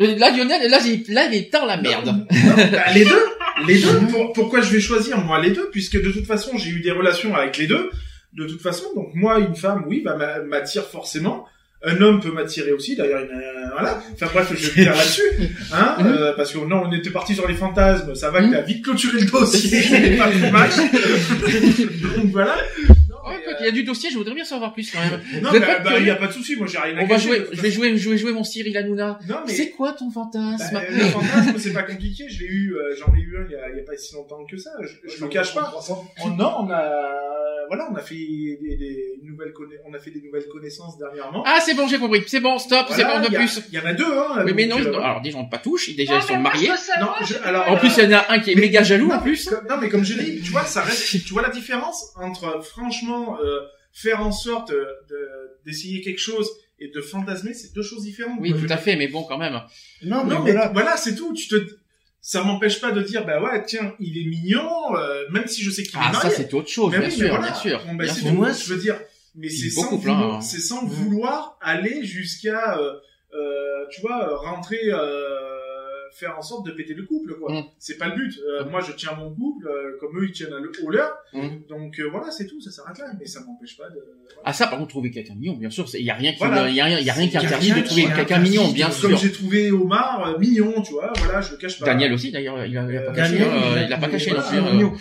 Euh, 0.00 0.14
Là, 0.16 0.30
Lionel, 0.30 0.70
là, 0.70 0.78
j'ai, 0.84 1.02
là, 1.12 1.26
il 1.26 1.34
est 1.34 1.52
dans 1.52 1.64
la 1.66 1.76
merde. 1.76 2.06
Non, 2.06 2.54
bah, 2.70 2.92
les 2.94 3.04
deux, 3.04 3.26
les 3.66 3.78
deux. 3.80 3.98
Pour- 4.06 4.32
pourquoi 4.32 4.60
je 4.60 4.70
vais 4.70 4.80
choisir 4.80 5.18
moi 5.18 5.40
les 5.40 5.50
deux? 5.50 5.68
Puisque 5.72 6.00
de 6.00 6.12
toute 6.12 6.26
façon, 6.26 6.56
j'ai 6.56 6.70
eu 6.70 6.80
des 6.80 6.92
relations 6.92 7.34
avec 7.34 7.58
les 7.58 7.66
deux. 7.66 7.90
De 8.32 8.46
toute 8.46 8.62
façon, 8.62 8.84
donc 8.94 9.08
moi, 9.14 9.40
une 9.40 9.56
femme, 9.56 9.84
oui, 9.88 10.02
bah, 10.04 10.14
m'a- 10.14 10.38
m'attire 10.40 10.84
forcément. 10.86 11.46
Un 11.84 12.00
homme 12.02 12.20
peut 12.20 12.32
m'attirer 12.32 12.72
aussi. 12.72 12.96
D'ailleurs, 12.96 13.22
voilà. 13.72 14.02
Enfin 14.14 14.26
bref, 14.32 14.48
je 14.50 14.66
vais 14.70 14.84
faire 14.84 14.96
là-dessus, 14.96 15.22
hein, 15.72 15.96
Mhm. 16.00 16.06
euh, 16.06 16.32
parce 16.36 16.52
que 16.52 16.58
non, 16.58 16.82
on 16.86 16.92
était 16.92 17.10
parti 17.10 17.34
sur 17.34 17.46
les 17.46 17.54
fantasmes. 17.54 18.14
Ça 18.16 18.30
va 18.30 18.40
que 18.40 18.46
Mhm. 18.46 18.52
t'as 18.52 18.62
vite 18.62 18.82
clôturé 18.84 19.20
le 19.20 19.26
dossier. 19.26 20.16
pas 20.16 20.26
plus 20.28 20.50
mal. 20.50 20.68
donc 22.16 22.26
voilà. 22.32 22.56
Mais, 23.60 23.66
qu'il 23.66 23.66
y 23.66 23.68
a 23.68 23.72
du 23.72 23.84
dossier, 23.84 24.10
je 24.10 24.16
voudrais 24.18 24.34
bien 24.34 24.44
savoir 24.44 24.72
plus 24.72 24.90
quand 24.90 25.00
même. 25.00 25.20
non, 25.42 25.50
Vous 25.50 25.56
êtes 25.56 25.60
bah, 25.62 25.66
pas 25.76 25.78
bah, 25.80 25.90
curieux 25.92 26.06
y 26.06 26.10
a 26.10 26.16
pas 26.16 26.26
de 26.28 26.32
souci. 26.32 26.56
Moi, 26.56 26.66
j'ai 26.66 26.78
rien 26.78 26.96
à 26.96 27.02
On 27.02 27.06
va 27.06 27.18
jouer, 27.18 27.44
je 27.52 27.60
vais 27.60 27.70
jouer, 27.70 27.96
je 27.96 28.10
vais 28.10 28.18
jouer 28.18 28.32
mon 28.32 28.44
Cyril 28.44 28.76
Hanouna. 28.76 29.18
Non, 29.28 29.36
mais 29.46 29.52
C'est 29.52 29.70
quoi 29.70 29.92
ton 29.92 30.10
fantasme 30.10 30.70
Bah, 30.72 30.82
le 30.88 31.00
fantasme, 31.06 31.58
c'est 31.58 31.72
pas 31.72 31.82
compliqué. 31.82 32.24
Je 32.28 32.40
l'ai 32.40 32.46
eu, 32.46 32.74
euh, 32.74 32.94
j'en 32.98 33.14
ai 33.14 33.20
eu 33.20 33.36
un 33.38 33.44
il 33.48 33.52
y, 33.52 33.56
a, 33.56 33.70
il 33.70 33.76
y 33.76 33.80
a 33.80 33.84
pas 33.84 33.96
si 33.96 34.14
longtemps 34.14 34.44
que 34.50 34.56
ça. 34.56 34.70
Je, 34.82 35.10
je 35.16 35.22
le 35.24 35.28
cache 35.28 35.54
pas. 35.54 35.62
300. 35.64 36.04
Oh, 36.24 36.28
non, 36.30 36.52
on 36.60 36.70
a, 36.70 37.14
voilà, 37.68 37.88
on 37.92 37.94
a 37.96 38.00
fait 38.00 38.14
des, 38.14 38.76
des 38.76 39.04
nouvelles 39.22 39.52
conna- 39.52 39.76
on 39.86 39.92
a 39.94 39.98
fait 39.98 40.10
des 40.10 40.22
nouvelles 40.22 40.46
connaissances 40.50 40.96
dernièrement. 40.98 41.42
Ah, 41.46 41.58
c'est 41.64 41.74
bon, 41.74 41.86
j'ai 41.86 41.98
compris. 41.98 42.22
C'est 42.26 42.40
bon, 42.40 42.58
stop, 42.58 42.86
c'est 42.90 43.04
bon, 43.04 43.20
de 43.20 43.26
il 43.26 43.32
y 43.32 43.36
a- 43.36 43.38
plus. 43.40 43.60
Il 43.70 43.78
y 43.78 43.80
en 43.82 43.84
a 43.86 43.92
deux, 43.92 44.04
hein. 44.06 44.42
Oui, 44.46 44.52
mais 44.54 44.66
non, 44.66 44.76
ils- 44.78 44.86
euh, 44.86 44.98
alors 45.00 45.20
déjà 45.20 45.38
on 45.38 45.44
ne 45.44 45.50
pas 45.50 45.58
touche, 45.58 45.94
déjà 45.94 46.14
Non, 46.14 46.18
ils 46.20 46.22
sont 46.26 46.36
mais 46.36 46.42
mariés. 46.42 46.68
Non, 47.00 47.08
alors, 47.44 47.68
En 47.70 47.76
plus, 47.76 47.92
il 47.98 48.04
y 48.04 48.14
en 48.14 48.18
a 48.18 48.32
un 48.32 48.38
qui 48.40 48.52
est 48.52 48.54
Mais- 48.54 48.62
méga 48.62 48.82
jaloux 48.82 49.10
en 49.10 49.16
non, 49.16 49.22
plus. 49.22 49.44
comme- 49.48 49.66
non, 49.68 49.76
mais 49.80 49.88
comme 49.90 50.04
je 50.04 50.14
dis, 50.14 50.40
tu 50.40 50.50
vois, 50.50 50.64
ça 50.64 50.82
reste, 50.82 51.24
tu 51.24 51.32
vois 51.32 51.42
la 51.42 51.50
différence 51.50 52.12
entre, 52.16 52.62
franchement, 52.64 53.36
euh, 53.44 53.47
faire 54.02 54.20
en 54.20 54.32
sorte 54.32 54.70
euh, 54.70 54.84
de- 55.10 55.28
d'essayer 55.66 56.00
quelque 56.00 56.20
chose 56.20 56.48
et 56.80 56.88
de 56.88 57.00
fantasmer, 57.00 57.54
c'est 57.54 57.74
deux 57.74 57.82
choses 57.82 58.02
différentes. 58.04 58.38
Oui, 58.40 58.52
tout 58.52 58.72
à 58.72 58.76
fait, 58.76 58.94
mais 58.96 59.08
bon, 59.08 59.24
quand 59.24 59.38
même. 59.38 59.60
Non, 60.02 60.24
mais 60.24 60.34
Non, 60.34 60.42
mais 60.44 60.52
voilà. 60.52 60.68
voilà, 60.72 60.96
c'est 60.96 61.14
tout. 61.16 61.34
Tu 61.34 61.48
te, 61.48 61.56
ça 62.20 62.42
m'empêche 62.44 62.80
pas 62.80 62.92
de 62.92 63.02
dire, 63.02 63.24
bah 63.26 63.42
ouais, 63.42 63.64
tiens, 63.64 63.94
il 63.98 64.16
est 64.18 64.28
mignon, 64.28 64.70
euh, 64.96 65.24
même 65.30 65.46
si 65.48 65.62
je 65.62 65.70
sais 65.70 65.82
qu'il 65.82 65.96
est 65.96 66.02
Ah, 66.02 66.12
ça 66.12 66.28
marié. 66.28 66.34
c'est 66.36 66.54
autre 66.54 66.68
chose, 66.68 66.92
Mais 66.92 66.98
bien 67.00 67.08
oui, 67.08 67.14
mais 67.18 67.24
sûr, 67.26 67.28
voilà. 67.30 67.46
bien 67.50 67.54
sûr. 67.60 67.84
Bon, 67.86 67.94
bah, 67.94 68.04
bien 68.04 68.14
sûr. 68.14 68.32
Moi, 68.32 68.52
je 68.52 68.72
veux 68.72 68.80
dire, 68.80 69.00
mais 69.34 69.48
Il 69.48 69.50
c'est 69.58 69.66
est 69.66 69.70
sans, 69.70 69.96
vouloir, 69.96 70.34
hein. 70.36 70.40
c'est 70.40 70.60
sans 70.60 70.84
vouloir 70.86 71.58
aller 71.60 72.04
jusqu'à, 72.04 72.78
euh, 72.78 72.92
euh, 73.34 73.86
tu 73.90 74.00
vois, 74.00 74.36
rentrer, 74.38 74.80
euh, 74.84 75.57
faire 76.12 76.36
en 76.38 76.42
sorte 76.42 76.66
de 76.66 76.72
péter 76.72 76.94
le 76.94 77.04
couple, 77.04 77.34
quoi. 77.38 77.52
Mm. 77.52 77.64
C'est 77.78 77.98
pas 77.98 78.08
le 78.08 78.14
but. 78.16 78.38
Euh, 78.46 78.68
Moi, 78.70 78.80
je 78.80 78.92
tiens 78.92 79.12
mon 79.18 79.30
couple, 79.34 79.68
euh, 79.68 79.96
comme 80.00 80.18
eux, 80.18 80.26
ils 80.26 80.32
tiennent 80.32 80.52
à 80.52 80.60
le- 80.60 80.72
au 80.82 80.90
leur. 80.90 81.10
Mm. 81.32 81.48
Donc 81.68 81.98
euh, 82.00 82.08
voilà, 82.10 82.30
c'est 82.30 82.46
tout, 82.46 82.60
ça 82.60 82.70
s'arrête 82.70 82.98
là. 82.98 83.06
Mais 83.18 83.26
ça 83.26 83.40
m'empêche 83.44 83.76
pas 83.76 83.88
de. 83.88 83.94
voilà. 83.94 84.40
Ah 84.44 84.52
ça, 84.52 84.66
par 84.66 84.78
contre, 84.78 84.90
trouver 84.90 85.10
quelqu'un 85.10 85.34
mignon, 85.34 85.54
bien 85.56 85.70
sûr, 85.70 85.86
il 85.94 86.04
y 86.04 86.10
a 86.10 86.14
rien 86.14 86.32
qui, 86.32 86.38
Voilà. 86.38 86.68
il 86.68 86.74
y 86.76 86.80
a 86.80 86.84
rien, 86.84 87.00
y 87.00 87.10
a 87.10 87.12
rien 87.12 87.28
qui 87.28 87.36
interdit 87.36 87.72
de 87.72 87.80
trouver 87.82 88.06
quelqu'un 88.14 88.38
mignon, 88.38 88.68
bien 88.72 88.86
Comme 88.88 89.10
sûr. 89.10 89.16
j'ai 89.18 89.32
trouvé 89.32 89.70
Omar 89.70 90.28
euh, 90.34 90.38
mignon, 90.38 90.80
tu 90.82 90.92
vois, 90.92 91.12
voilà, 91.18 91.40
je 91.40 91.52
le 91.52 91.56
cache 91.58 91.78
pas. 91.78 91.86
Daniel 91.86 92.12
aussi, 92.12 92.30
d'ailleurs, 92.32 92.64
il 92.64 92.72
il 92.72 92.78
a 92.78 92.82
pas 93.02 93.12
caché, 93.14 93.38
Daniel, 93.38 93.48
euh, 93.52 93.84
il 93.86 93.92
a- 93.92 93.98
pas 93.98 94.08
caché 94.08 94.30
non 94.32 94.72
mignon. 94.72 94.92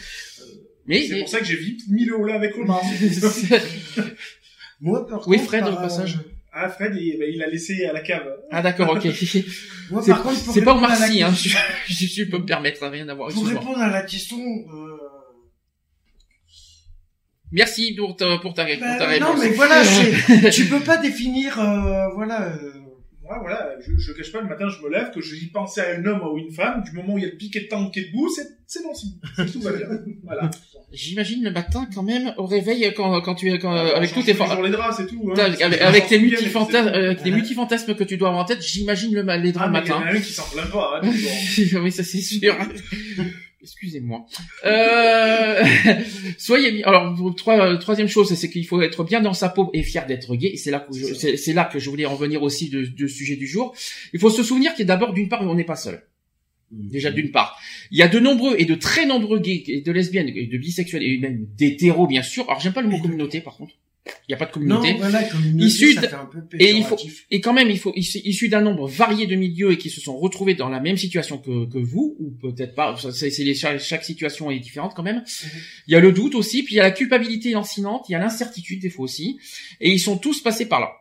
Mais, 0.86 1.06
C'est 1.06 1.20
pour 1.20 1.28
ça 1.30 1.40
que 1.40 1.46
j'ai 1.46 1.58
vite 1.58 1.82
mis 1.90 2.06
le 2.06 2.18
haut 2.18 2.26
là 2.26 2.36
avec 2.36 2.58
Omar. 2.58 2.82
Moi, 4.82 5.06
par 5.08 5.28
Oui, 5.28 5.38
Fred, 5.40 5.66
au 5.68 5.76
passage. 5.76 6.20
Ah, 6.60 6.70
Fred, 6.70 6.96
il, 6.96 7.18
ben, 7.20 7.30
il 7.34 7.42
a 7.44 7.48
laissé 7.48 7.86
à 7.86 7.94
la 7.94 8.02
cave. 8.02 8.28
ah 8.52 8.62
d'accord, 8.62 8.90
ok. 8.92 9.06
Moi, 9.90 10.02
C'est 10.04 10.12
par 10.12 10.24
contre, 10.24 10.44
pour 10.44 10.54
c'est 10.54 10.62
pas 10.64 10.74
Omar 10.76 10.90
la 11.00 11.08
Sy, 11.08 11.24
hein. 11.24 11.34
Je, 11.34 11.50
je, 11.88 12.06
je 12.08 12.24
peux 12.26 12.40
me 12.40 12.46
permettre, 12.46 12.84
hein, 12.84 12.90
rien 12.90 13.08
à 13.08 13.14
voir. 13.14 13.30
Pour 13.32 13.48
répondre 13.48 13.80
à 13.80 13.90
la 13.90 14.02
question, 14.04 14.38
euh, 14.40 14.98
Merci 17.52 17.94
pour 17.98 18.16
ta, 18.18 18.38
pour 18.40 18.54
ta, 18.54 18.66
pour 18.66 18.76
bah, 18.82 18.98
ta 18.98 19.08
réponse. 19.08 19.28
non, 19.38 19.42
mais 19.42 19.50
voilà, 19.52 19.82
c'est- 19.84 20.50
tu 20.52 20.66
peux 20.66 20.82
pas 20.82 20.98
définir, 20.98 21.58
euh, 21.60 22.10
voilà, 22.14 22.48
euh, 22.48 22.74
Moi, 23.28 23.40
voilà, 23.41 23.72
je, 23.86 23.91
je 23.98 24.12
cache 24.14 24.32
pas, 24.32 24.40
le 24.40 24.48
matin, 24.48 24.68
je 24.70 24.82
me 24.82 24.90
lève, 24.90 25.12
que 25.12 25.20
j'y 25.22 25.48
pensais 25.48 25.82
à 25.82 25.98
un 25.99 26.06
homme 26.06 26.22
ou 26.32 26.38
une 26.38 26.52
femme, 26.52 26.82
du 26.84 26.91
moment 26.94 27.16
où 27.16 27.18
il 27.18 27.24
y 27.26 27.28
a 27.28 27.30
le 27.30 27.36
piquet 27.36 27.60
de 27.62 27.68
temps 27.68 27.90
qui 27.90 27.99
est 27.99 28.06
debout, 28.06 28.30
c'est, 28.30 28.48
c'est 28.66 28.82
bon 28.84 28.94
signe. 28.94 29.16
Tout 29.52 29.60
va 29.62 29.74
bien. 29.74 29.88
Voilà. 30.24 30.49
J'imagine 30.94 31.44
le 31.44 31.52
matin 31.52 31.86
quand 31.94 32.04
même 32.04 32.34
au 32.38 32.45
réveil 32.45 32.94
quand, 32.95 33.20
quand 33.22 33.36
tu 33.36 33.52
quand, 33.60 33.74
Alors, 33.74 33.98
avec 33.98 34.14
tous 34.14 34.24
tes 34.24 34.34
tous 34.34 34.64
les 34.64 34.70
draps, 34.70 34.95
c'est 34.95 35.08
tout. 35.08 35.34
Hein. 35.36 35.40
Avec, 35.40 35.62
un 35.62 36.08
tes 36.08 36.20
multifantasmes, 36.20 36.88
avec 36.88 37.24
les 37.26 37.32
multifantasmes 37.32 37.95
que 37.95 38.04
tu 38.06 38.16
dois 38.16 38.30
avoir 38.30 38.44
en 38.44 38.45
tête, 38.48 38.62
j'imagine 38.66 39.14
le, 39.14 39.22
les 39.41 39.52
draps 39.52 39.70
Ah, 39.74 39.80
le 39.80 39.84
mais 39.84 39.86
il 39.86 39.90
y 39.90 39.91
en 39.91 39.99
matin. 39.99 40.10
a 40.10 40.18
un 40.18 40.22
qui 40.22 40.32
s'en 40.32 40.44
plaint 40.49 40.72
pas, 40.72 41.02
hein, 41.04 41.12
toujours. 41.56 41.84
oui, 41.84 41.91
ça 41.91 42.04
c'est 42.04 42.22
sûr. 42.22 42.56
Excusez-moi. 43.62 44.26
Euh... 44.66 45.64
Soyez. 46.38 46.84
Alors, 46.84 47.16
trois- 47.36 47.60
euh, 47.74 47.78
troisième 47.78 48.08
chose, 48.08 48.34
c'est 48.34 48.50
qu'il 48.50 48.66
faut 48.66 48.82
être 48.82 49.04
bien 49.04 49.20
dans 49.22 49.34
sa 49.34 49.50
peau 49.50 49.70
et 49.74 49.84
fier 49.84 50.06
d'être 50.06 50.36
gay. 50.36 50.56
C'est 50.58 50.72
là 50.72 50.80
que 50.80 50.94
je, 50.96 51.14
c'est 51.36 51.54
là 51.54 51.66
que 51.66 51.80
je 51.80 51.90
voulais 51.90 52.06
en 52.06 52.16
venir 52.16 52.44
aussi 52.44 52.70
de, 52.70 52.86
de 52.86 53.08
sujet 53.08 53.36
du 53.36 53.48
jour. 53.48 53.76
Il 54.14 54.20
faut 54.20 54.30
se 54.30 54.44
souvenir 54.44 54.72
qu'il 54.74 54.82
y 54.82 54.84
a 54.84 54.94
d'abord 54.94 55.14
d'une 55.14 55.28
part, 55.28 55.42
on 55.42 55.56
n'est 55.56 55.64
pas 55.64 55.76
seul. 55.76 56.04
Déjà 56.70 57.12
d'une 57.12 57.32
part, 57.32 57.58
il 57.92 57.98
y 57.98 58.02
a 58.02 58.10
de 58.10 58.20
nombreux 58.20 58.56
et 58.60 58.66
de 58.66 58.76
très 58.76 59.06
nombreux 59.06 59.40
gays 59.40 59.64
et 59.68 59.82
de 59.82 59.92
lesbiennes 59.92 60.28
et 60.36 60.48
de 60.48 60.58
bisexuels 60.58 61.02
et 61.02 61.18
même 61.18 61.48
d'hétéros 61.58 62.08
bien 62.08 62.22
sûr. 62.24 62.44
Alors 62.50 62.60
j'aime 62.60 62.74
pas 62.74 62.82
le 62.82 62.90
mot 62.90 63.00
communauté 63.02 63.40
par 63.40 63.56
contre. 63.56 63.74
Il 64.28 64.32
n'y 64.32 64.36
a 64.36 64.38
pas 64.38 64.46
de 64.46 64.60
non, 64.66 64.78
communauté. 64.78 64.94
voilà, 64.98 65.24
communauté, 65.24 65.66
Issu 65.66 65.94
ça 65.94 66.02
de- 66.02 66.08
fait 66.08 66.16
un 66.16 66.26
peu 66.26 66.40
et 66.60 66.72
il 66.72 66.84
faut-. 66.84 66.98
Et 67.32 67.42
quand 67.42 67.54
même, 67.54 67.70
il 67.70 67.80
faut 67.80 67.94
issu 67.96 68.20
issus 68.24 68.50
d'un 68.50 68.62
nombre 68.62 68.88
varié 68.88 69.26
de 69.28 69.36
milieux 69.36 69.72
et 69.72 69.78
qui 69.78 69.90
se 69.90 70.02
sont 70.02 70.18
retrouvés 70.18 70.54
dans 70.56 70.70
la 70.70 70.80
même 70.80 70.98
situation 70.98 71.38
que, 71.38 71.66
que 71.70 71.78
vous, 71.78 72.16
ou 72.20 72.32
peut-être 72.32 72.76
pas. 72.76 72.96
C'est, 73.12 73.54
chaque, 73.54 73.80
chaque 73.80 74.04
situation 74.04 74.52
est 74.52 74.60
différente 74.60 74.94
quand 74.96 75.04
même. 75.04 75.24
Il 75.88 75.94
y 75.94 75.96
a 75.96 76.00
le 76.00 76.12
doute 76.12 76.36
aussi, 76.36 76.64
puis 76.64 76.76
il 76.76 76.78
y 76.78 76.80
a 76.82 76.84
la 76.84 76.92
culpabilité 76.92 77.52
lancinante, 77.52 78.06
il 78.10 78.14
y 78.14 78.16
a 78.16 78.20
l'incertitude 78.20 78.82
des 78.82 78.90
fois 78.90 79.06
aussi, 79.06 79.40
et 79.80 79.92
ils 79.92 80.00
sont 80.00 80.18
tous 80.18 80.42
passés 80.42 80.68
par 80.68 80.80
là. 80.80 80.92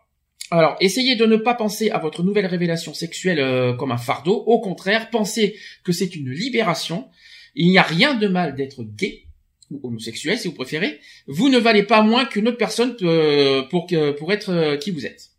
Alors, 0.52 0.76
essayez 0.80 1.16
de 1.16 1.26
ne 1.26 1.36
pas 1.36 1.54
penser 1.54 1.90
à 1.90 1.98
votre 1.98 2.22
nouvelle 2.22 2.46
révélation 2.46 2.94
sexuelle 2.94 3.40
euh, 3.40 3.72
comme 3.74 3.90
un 3.90 3.96
fardeau. 3.96 4.34
Au 4.46 4.60
contraire, 4.60 5.10
pensez 5.10 5.56
que 5.82 5.90
c'est 5.90 6.14
une 6.14 6.30
libération. 6.30 7.08
Il 7.56 7.68
n'y 7.68 7.78
a 7.78 7.82
rien 7.82 8.14
de 8.14 8.28
mal 8.28 8.54
d'être 8.54 8.84
gay 8.84 9.25
ou 9.70 9.80
homosexuel, 9.82 10.38
si 10.38 10.48
vous 10.48 10.54
préférez. 10.54 11.00
Vous 11.26 11.48
ne 11.48 11.58
valez 11.58 11.82
pas 11.82 12.02
moins 12.02 12.24
qu'une 12.24 12.48
autre 12.48 12.58
personne 12.58 12.96
euh, 13.02 13.62
pour 13.70 13.86
que 13.86 14.12
pour 14.12 14.32
être 14.32 14.50
euh, 14.50 14.76
qui 14.76 14.90
vous 14.90 15.06
êtes. 15.06 15.30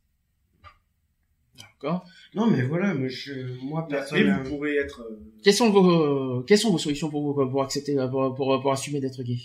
D'accord. 1.57 2.05
Non, 2.35 2.47
mais 2.47 2.63
voilà, 2.63 2.93
moi, 2.93 3.07
je, 3.07 3.33
moi, 3.63 3.87
vous 3.89 4.49
pourrez 4.49 4.75
être... 4.75 5.01
euh, 5.01 5.19
Quelles 5.43 5.53
sont 5.53 5.69
vos 5.69 6.43
quelles 6.43 6.57
sont 6.57 6.71
vos 6.71 6.77
solutions 6.77 7.09
pour 7.09 7.21
vous 7.21 7.49
pour 7.49 7.63
accepter 7.63 7.95
pour 8.11 8.35
pour, 8.35 8.61
pour 8.61 8.71
assumer 8.71 8.99
d'être 8.99 9.23
gay? 9.23 9.37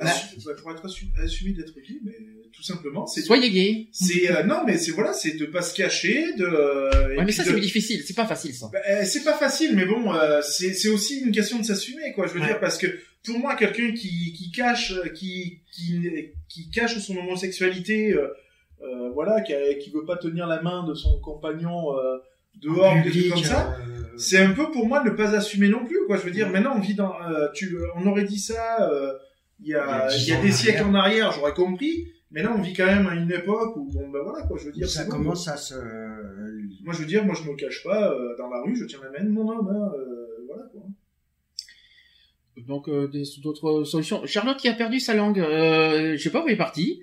Assu- 0.00 0.44
bah, 0.44 0.52
pour 0.60 0.70
être 0.72 0.84
assu- 0.86 1.06
assumé 1.22 1.52
d'être 1.52 1.74
gay, 1.74 1.98
mais 2.04 2.12
tout 2.52 2.62
simplement, 2.62 3.06
c'est... 3.06 3.22
Soyez 3.22 3.50
gay. 3.50 3.86
C'est 3.92 4.30
euh, 4.30 4.42
non 4.44 4.62
mais 4.66 4.78
c'est 4.78 4.92
voilà 4.92 5.12
c'est 5.12 5.32
de 5.36 5.46
pas 5.46 5.62
se 5.62 5.74
cacher 5.74 6.32
de 6.36 6.44
euh, 6.44 7.16
Ouais, 7.16 7.24
mais 7.24 7.32
ça 7.32 7.44
de- 7.44 7.48
c'est 7.50 7.60
difficile, 7.60 8.02
c'est 8.06 8.14
pas 8.16 8.26
facile 8.26 8.54
ça. 8.54 8.68
Bah, 8.72 8.78
euh, 8.90 9.04
c'est 9.04 9.24
pas 9.24 9.34
facile 9.36 9.74
mais 9.76 9.84
bon 9.86 10.12
euh, 10.14 10.40
c'est 10.42 10.72
c'est 10.74 10.88
aussi 10.88 11.20
une 11.20 11.32
question 11.32 11.58
de 11.58 11.64
s'assumer 11.64 12.12
quoi 12.14 12.26
je 12.26 12.32
veux 12.32 12.40
Ouais. 12.40 12.46
dire 12.46 12.60
parce 12.60 12.78
que 12.78 12.86
pour 13.24 13.38
moi 13.38 13.56
quelqu'un 13.56 13.92
qui 13.92 14.32
qui 14.32 14.50
cache 14.52 14.92
euh, 14.92 15.08
qui 15.10 15.60
qui 15.72 16.00
qui 16.48 16.70
cache 16.70 16.98
son 16.98 17.16
homosexualité 17.16 18.12
euh, 18.12 18.28
euh, 18.82 19.10
voilà 19.14 19.40
qui 19.40 19.52
a- 19.54 19.74
qui 19.74 19.90
veut 19.90 20.04
pas 20.04 20.16
tenir 20.16 20.46
la 20.46 20.60
main 20.62 20.86
de 20.86 20.94
son 20.94 21.18
compagnon 21.20 21.96
euh, 21.98 22.18
dehors 22.62 22.92
en 22.92 22.96
des 23.02 23.10
trucs 23.10 23.12
public, 23.14 23.32
comme 23.34 23.44
ça 23.44 23.76
euh, 23.80 24.14
c'est 24.18 24.38
un 24.38 24.52
peu 24.52 24.70
pour 24.70 24.86
moi 24.86 25.00
de 25.04 25.10
ne 25.10 25.14
pas 25.14 25.34
assumer 25.34 25.68
non 25.68 25.84
plus 25.84 25.98
quoi 26.06 26.16
je 26.16 26.22
veux 26.22 26.30
dire 26.30 26.48
maintenant 26.50 26.74
on 26.76 26.80
vit 26.80 26.94
dans 26.94 27.14
euh, 27.30 27.48
tu 27.54 27.76
on 27.96 28.06
aurait 28.06 28.24
dit 28.24 28.38
ça 28.38 28.88
euh, 28.90 29.12
il 29.60 29.68
y 29.68 29.74
a 29.74 30.08
Il 30.10 30.12
y 30.12 30.12
a 30.12 30.16
dix 30.16 30.26
il 30.26 30.28
y 30.28 30.32
a 30.32 30.38
ans 30.38 30.42
des 30.42 30.48
en 30.50 30.52
siècles 30.52 30.78
arrière. 30.78 30.88
en 30.90 30.94
arrière 30.94 31.32
j'aurais 31.32 31.54
compris 31.54 32.08
mais 32.30 32.42
là 32.42 32.54
on 32.56 32.60
vit 32.60 32.72
quand 32.74 32.86
même 32.86 33.06
à 33.06 33.14
une 33.14 33.30
époque 33.32 33.76
où 33.76 33.84
bon 33.92 34.08
ben 34.10 34.20
voilà 34.22 34.44
quoi 34.46 34.58
je 34.58 34.66
veux 34.66 34.72
dire 34.72 34.88
ça 34.88 35.04
commence 35.06 35.48
à 35.48 35.56
se, 35.56 35.74
moi 36.84 36.92
je 36.92 36.98
veux 36.98 37.06
dire 37.06 37.24
moi 37.24 37.34
je 37.34 37.48
me 37.48 37.56
cache 37.56 37.82
pas 37.84 38.12
euh, 38.12 38.36
dans 38.36 38.48
la 38.48 38.62
rue 38.62 38.76
je 38.76 38.84
tiens 38.84 38.98
la 39.02 39.10
main 39.18 39.24
de 39.24 39.30
mon 39.30 39.48
homme 39.50 39.68
hein, 39.68 39.92
euh, 39.98 40.44
voilà 40.48 40.64
quoi 40.72 40.82
Donc 42.66 42.88
euh, 42.88 43.06
des- 43.08 43.24
d'autres 43.42 43.84
solutions. 43.84 44.24
Charlotte 44.26 44.56
qui 44.58 44.68
a 44.68 44.72
perdu 44.72 44.98
sa 44.98 45.14
langue, 45.14 45.38
euh, 45.40 46.16
je 46.16 46.22
sais 46.22 46.30
pas 46.30 46.42
où 46.42 46.48
elle 46.48 46.54
est 46.54 46.56
partie. 46.56 47.00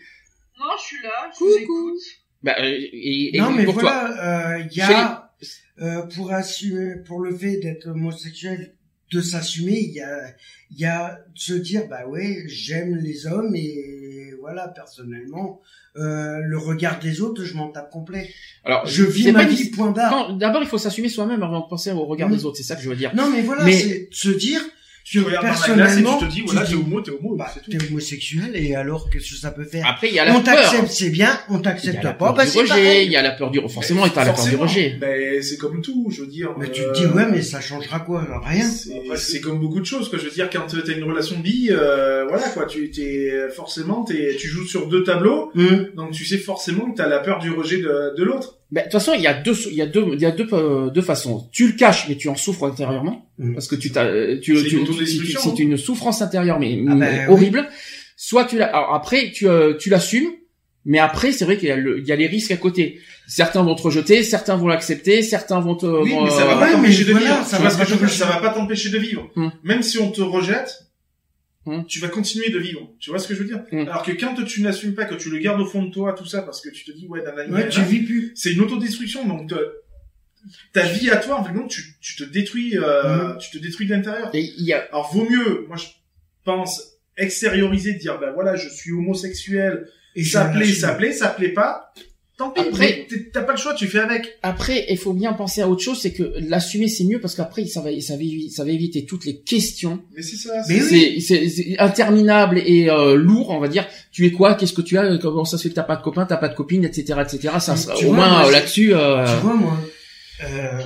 Non, 0.60 0.66
je 0.78 0.84
suis 0.84 1.04
là, 1.04 1.30
je 1.32 1.38
Coucou. 1.38 1.50
vous 1.52 1.58
écoute. 1.64 2.02
Bah, 2.42 2.56
euh, 2.60 2.64
et, 2.66 3.36
et 3.38 3.40
non, 3.40 3.52
mais 3.52 3.64
pour 3.66 3.76
toi. 3.76 3.82
voilà, 3.84 4.56
euh, 4.58 4.64
il 4.72 4.78
y 4.78 4.82
a, 4.82 5.32
euh, 5.80 6.02
pour 6.16 6.32
assumer, 6.32 6.96
pour 7.06 7.22
le 7.22 7.36
fait 7.36 7.58
d'être 7.58 7.88
homosexuel, 7.88 8.76
de 9.14 9.22
s'assumer, 9.22 9.80
il 9.80 9.94
y 9.94 10.02
a, 10.02 10.28
il 10.72 10.80
y 10.80 10.86
a 10.86 11.20
de 11.34 11.40
se 11.40 11.54
dire, 11.54 11.84
bah 11.90 12.08
ouais, 12.08 12.44
j'aime 12.48 12.96
les 12.96 13.28
hommes 13.28 13.56
et 13.56 14.34
voilà, 14.40 14.68
personnellement, 14.68 15.62
euh, 15.96 16.40
le 16.40 16.58
regard 16.58 17.00
des 17.00 17.22
autres, 17.22 17.44
je 17.46 17.54
m'en 17.56 17.70
tape 17.70 17.90
complet. 17.92 18.30
Alors, 18.66 18.86
Je 18.86 19.04
vis 19.04 19.32
ma 19.32 19.46
vie, 19.46 19.70
point 19.70 19.92
barre. 19.92 20.36
D'abord, 20.36 20.62
il 20.64 20.68
faut 20.68 20.78
s'assumer 20.78 21.10
soi-même 21.10 21.44
avant 21.44 21.62
de 21.62 21.68
penser 21.70 21.92
au 21.92 22.06
regard 22.06 22.30
des 22.30 22.46
autres. 22.46 22.58
C'est 22.58 22.64
ça 22.64 22.76
que 22.76 22.82
je 22.82 22.90
veux 22.90 22.96
dire. 22.96 23.14
Non, 23.16 23.30
mais 23.30 23.42
voilà, 23.42 23.64
Mais- 23.64 23.74
c'est 23.74 24.10
se 24.12 24.30
dire 24.30 24.62
tu 25.04 25.20
que 25.22 25.26
regardes 25.26 25.46
dans 25.46 25.52
la 25.52 25.56
glace 25.58 25.68
et 25.70 25.76
personnellement, 25.76 26.18
tu 26.20 26.26
te 26.28 26.32
dis 26.32 26.42
voilà 26.46 26.66
t'es 26.66 26.76
homo 26.76 27.02
t'es 27.02 27.12
homo 27.12 27.36
bah, 27.36 27.48
c'est 27.54 27.62
tout 27.62 27.72
t'es 27.72 27.90
homosexuel 27.90 28.52
et 28.56 28.76
alors 28.76 29.10
qu'est-ce 29.10 29.32
que 29.32 29.36
ça 29.38 29.52
peut 29.52 29.66
faire? 29.66 29.86
Après, 29.88 30.08
il 30.08 30.14
y 30.16 30.20
a 30.20 30.26
la 30.26 30.32
On 30.36 30.42
peur. 30.42 30.56
t'accepte, 30.56 30.88
c'est 30.92 31.10
bien, 31.10 31.38
on 31.50 31.54
Il 31.54 31.58
y 31.58 31.60
a 31.60 31.64
t'accepte 31.64 32.04
la 32.04 32.14
pas, 32.14 32.26
peur 32.28 32.34
bah 32.36 32.46
du 32.46 32.52
c'est 32.52 32.62
rejet. 32.62 33.06
Il 33.06 33.12
y 33.12 33.16
a 33.16 33.22
la 33.22 33.32
peur 33.32 33.52
du 33.52 33.60
forcément, 33.68 34.08
t'as 34.10 34.24
la 34.26 34.34
peur 34.34 34.46
du 34.46 34.56
rejet. 34.56 34.98
ben 35.00 35.42
c'est 35.44 35.58
comme 35.58 35.82
tout 35.82 36.08
je 36.10 36.22
veux 36.22 36.28
dire 36.28 36.52
Mais 36.58 36.72
tu 36.72 36.82
euh, 36.82 36.92
te 36.92 37.00
dis, 37.00 37.06
ouais, 37.06 37.26
mais 37.30 37.42
ça 37.42 37.60
changera 37.62 38.00
quoi? 38.00 38.26
Rien. 38.46 38.66
c'est 39.16 39.42
comme 39.42 39.60
beaucoup 39.60 39.80
de 39.80 39.86
choses 39.86 40.10
quoi 40.10 40.20
je 40.20 40.26
veux 40.26 40.32
dire 40.32 40.50
quand 40.50 40.66
t'as 40.68 40.94
une 40.94 41.04
relation 41.04 41.40
bi 41.40 41.70
euh, 41.72 42.26
voilà 42.28 42.48
quoi 42.50 42.66
tu 42.66 42.90
t'es 42.92 43.32
forcément 43.56 44.04
t'es 44.04 44.36
tu 44.40 44.48
joues 44.48 44.66
sur 44.66 44.88
deux 44.88 45.04
tableaux 45.04 45.52
Hum. 45.56 45.90
donc 45.96 46.12
tu 46.12 46.26
sais 46.26 46.38
forcément 46.38 46.90
que 46.92 46.98
t'as 46.98 47.08
la 47.08 47.20
peur 47.20 47.40
du 47.40 47.52
rejet 47.52 47.78
de, 47.78 48.16
de 48.18 48.24
l'autre 48.24 48.60
de 48.82 48.84
toute 48.84 48.92
façon, 48.94 49.14
il 49.16 49.22
y 49.22 49.28
a 49.28 49.34
deux, 49.34 49.54
il 49.70 49.76
y 49.76 49.82
a 49.82 49.86
deux, 49.86 50.06
il 50.14 50.22
y 50.22 50.26
a 50.26 50.32
deux, 50.32 50.48
euh, 50.54 50.90
deux 50.90 51.02
façons. 51.02 51.48
Tu 51.52 51.68
le 51.68 51.74
caches, 51.74 52.08
mais 52.10 52.16
tu 52.16 52.28
en 52.30 52.36
souffres 52.36 52.66
intérieurement, 52.66 53.30
Mm. 53.38 53.54
parce 53.54 53.68
que 53.68 53.76
tu 53.76 53.92
t'as, 53.92 54.06
euh, 54.06 54.40
tu, 54.42 54.58
C'est 54.58 54.68
tu, 54.68 54.78
une 54.78 54.86
tu- 54.86 55.06
c'est 55.38 55.60
une 55.60 55.78
souffrance 55.78 56.22
intérieure, 56.22 56.60
mais 56.60 56.78
Ah 56.88 56.96
mais 56.96 57.06
ben, 57.06 57.26
oui. 57.28 57.34
horrible. 57.34 57.68
Soit 58.16 58.46
tu 58.46 58.58
l'as, 58.58 58.68
alors 58.68 58.94
après, 58.94 59.32
tu, 59.32 59.48
euh, 59.48 59.74
tu 59.78 59.90
l'assumes, 59.90 60.30
mais 60.86 61.00
après, 61.00 61.32
c'est 61.32 61.46
vrai 61.46 61.58
qu'il 61.58 61.70
y 61.70 61.72
a 61.72 61.76
le, 61.78 62.00
il 62.00 62.08
y 62.08 62.12
a 62.12 62.16
les 62.16 62.28
risques 62.28 62.52
à 62.52 62.58
côté. 62.58 63.00
Certains 63.28 63.64
vont 63.64 63.74
te 63.76 63.82
rejeter, 63.82 64.22
certains 64.24 64.56
vont 64.58 64.68
l'accepter, 64.68 65.22
certains 65.24 65.60
vont 65.62 65.76
te, 65.76 65.86
oui 65.86 66.12
vont, 66.12 66.24
mais 66.26 66.30
ça 66.30 66.46
va 66.46 66.58
euh, 66.58 66.60
pas 66.60 66.72
t'empêcher 66.74 67.06
de 67.06 67.14
vivre 67.14 67.46
ça 67.46 67.58
va 67.58 67.70
pas 67.70 67.86
t'empêcher. 67.86 68.16
ça 68.18 68.26
va 68.26 68.38
pas 68.38 68.50
t'empêcher 68.50 68.90
de 68.90 68.98
vivre 68.98 69.30
Hum. 69.38 69.52
même 69.64 69.82
si 69.82 69.98
on 70.00 70.12
te 70.12 70.22
rejette 70.22 70.83
Hum. 71.66 71.86
tu 71.88 72.00
vas 72.00 72.10
continuer 72.10 72.50
de 72.50 72.60
vivre 72.60 72.92
tu 73.00 73.10
vois 73.10 73.20
ce 73.20 73.28
que 73.28 73.34
je 73.36 73.40
veux 73.40 73.46
dire 73.48 73.64
Hum. 73.72 73.88
alors 73.88 74.04
que 74.04 74.12
quand 74.12 74.36
tu 74.44 74.62
n'assumes 74.62 74.96
pas 74.96 75.06
que 75.06 75.16
tu 75.16 75.30
le 75.30 75.38
gardes 75.40 75.62
au 75.62 75.66
fond 75.66 75.84
de 75.86 75.92
toi 75.94 76.12
tout 76.14 76.26
ça 76.26 76.42
parce 76.42 76.60
que 76.60 76.70
tu 76.70 76.84
te 76.84 76.92
dis 76.92 77.08
ouais 77.08 77.24
dans 77.24 77.34
la 77.34 77.48
Ouais, 77.48 77.70
tu 77.70 77.82
vis 77.84 78.02
plus. 78.04 78.32
c'est 78.36 78.52
une 78.52 78.60
autodestruction 78.62 79.26
donc 79.26 79.50
te- 79.50 79.72
ta 80.74 80.86
vie 80.86 81.10
à 81.10 81.16
toi 81.18 81.40
en 81.40 81.44
fait 81.46 81.54
non 81.54 81.68
tu, 81.68 81.82
tu 82.02 82.16
te 82.18 82.24
détruis 82.26 82.78
euh, 82.78 83.30
Mhm. 83.34 83.38
tu 83.38 83.52
te 83.58 83.64
détruis 83.64 83.86
de 83.88 83.94
l'intérieur 83.94 84.30
a, 84.74 84.78
alors 84.92 85.14
vaut 85.14 85.26
mieux 85.30 85.66
moi 85.70 85.78
je 85.78 85.86
pense 86.44 86.82
extérioriser 87.16 87.94
dire 87.94 88.20
ben 88.20 88.32
voilà 88.34 88.56
je 88.58 88.68
suis 88.68 88.92
homosexuel 88.92 89.88
Et 90.16 90.24
ça 90.26 90.46
plaît 90.46 90.66
ça 90.66 90.94
plaît 90.96 91.14
ça 91.14 91.30
plaît 91.30 91.50
pas 91.54 91.94
tant 92.50 92.64
pis 92.64 92.70
Après- 92.70 93.08
t'as 93.34 93.42
pas 93.44 93.52
le 93.54 93.58
choix 93.58 93.74
tu 93.74 93.88
fais 93.88 94.00
avec 94.00 94.38
après, 94.44 94.86
il 94.90 94.98
faut 94.98 95.14
bien 95.14 95.34
penser 95.34 95.62
à 95.62 95.68
autre 95.70 95.82
chose, 95.82 96.00
c'est 96.02 96.14
que 96.14 96.34
l'assumer 96.40 96.88
c'est 96.88 97.04
mieux 97.06 97.20
parce 97.20 97.36
qu'après, 97.36 97.66
ça 97.66 97.82
va, 97.82 97.90
ça 98.02 98.16
va, 98.16 98.24
ça 98.54 98.64
va 98.64 98.70
éviter 98.72 99.06
toutes 99.06 99.26
les 99.26 99.38
questions 99.40 100.02
mais 100.16 100.22
c'est 100.22 100.36
ça 100.38 100.54
Mais 100.70 100.80
c'est- 100.80 101.42
oui. 101.42 101.76
interminable 101.80 102.60
et 102.66 102.90
euh, 102.90 103.16
lourd, 103.16 103.50
on 103.52 103.60
va 103.60 103.68
dire. 103.68 103.86
Tu 104.12 104.26
es 104.26 104.32
quoi? 104.32 104.56
Qu'est-ce 104.56 104.74
que 104.74 104.82
tu 104.82 104.98
as? 104.98 105.18
Comment 105.18 105.46
ça 105.46 105.58
se 105.58 105.64
fait 105.64 105.70
que 105.70 105.76
t'as 105.76 105.84
pas 105.84 105.96
de 105.96 106.02
copain, 106.04 106.26
t'as 106.26 106.38
pas 106.38 106.50
de 106.50 106.56
copine, 106.56 106.84
etc., 106.86 107.20
etc. 107.22 107.54
Ça, 107.60 107.76
tu 107.98 108.06
au 108.06 108.08
vois, 108.10 108.16
moins 108.18 108.30
moi, 108.30 108.48
euh, 108.48 108.52
là-dessus. 108.52 108.94
euh, 108.94 109.26
Tu 109.26 109.42
vois, 109.46 109.54
moi, 109.56 109.78
euh, 110.44 110.80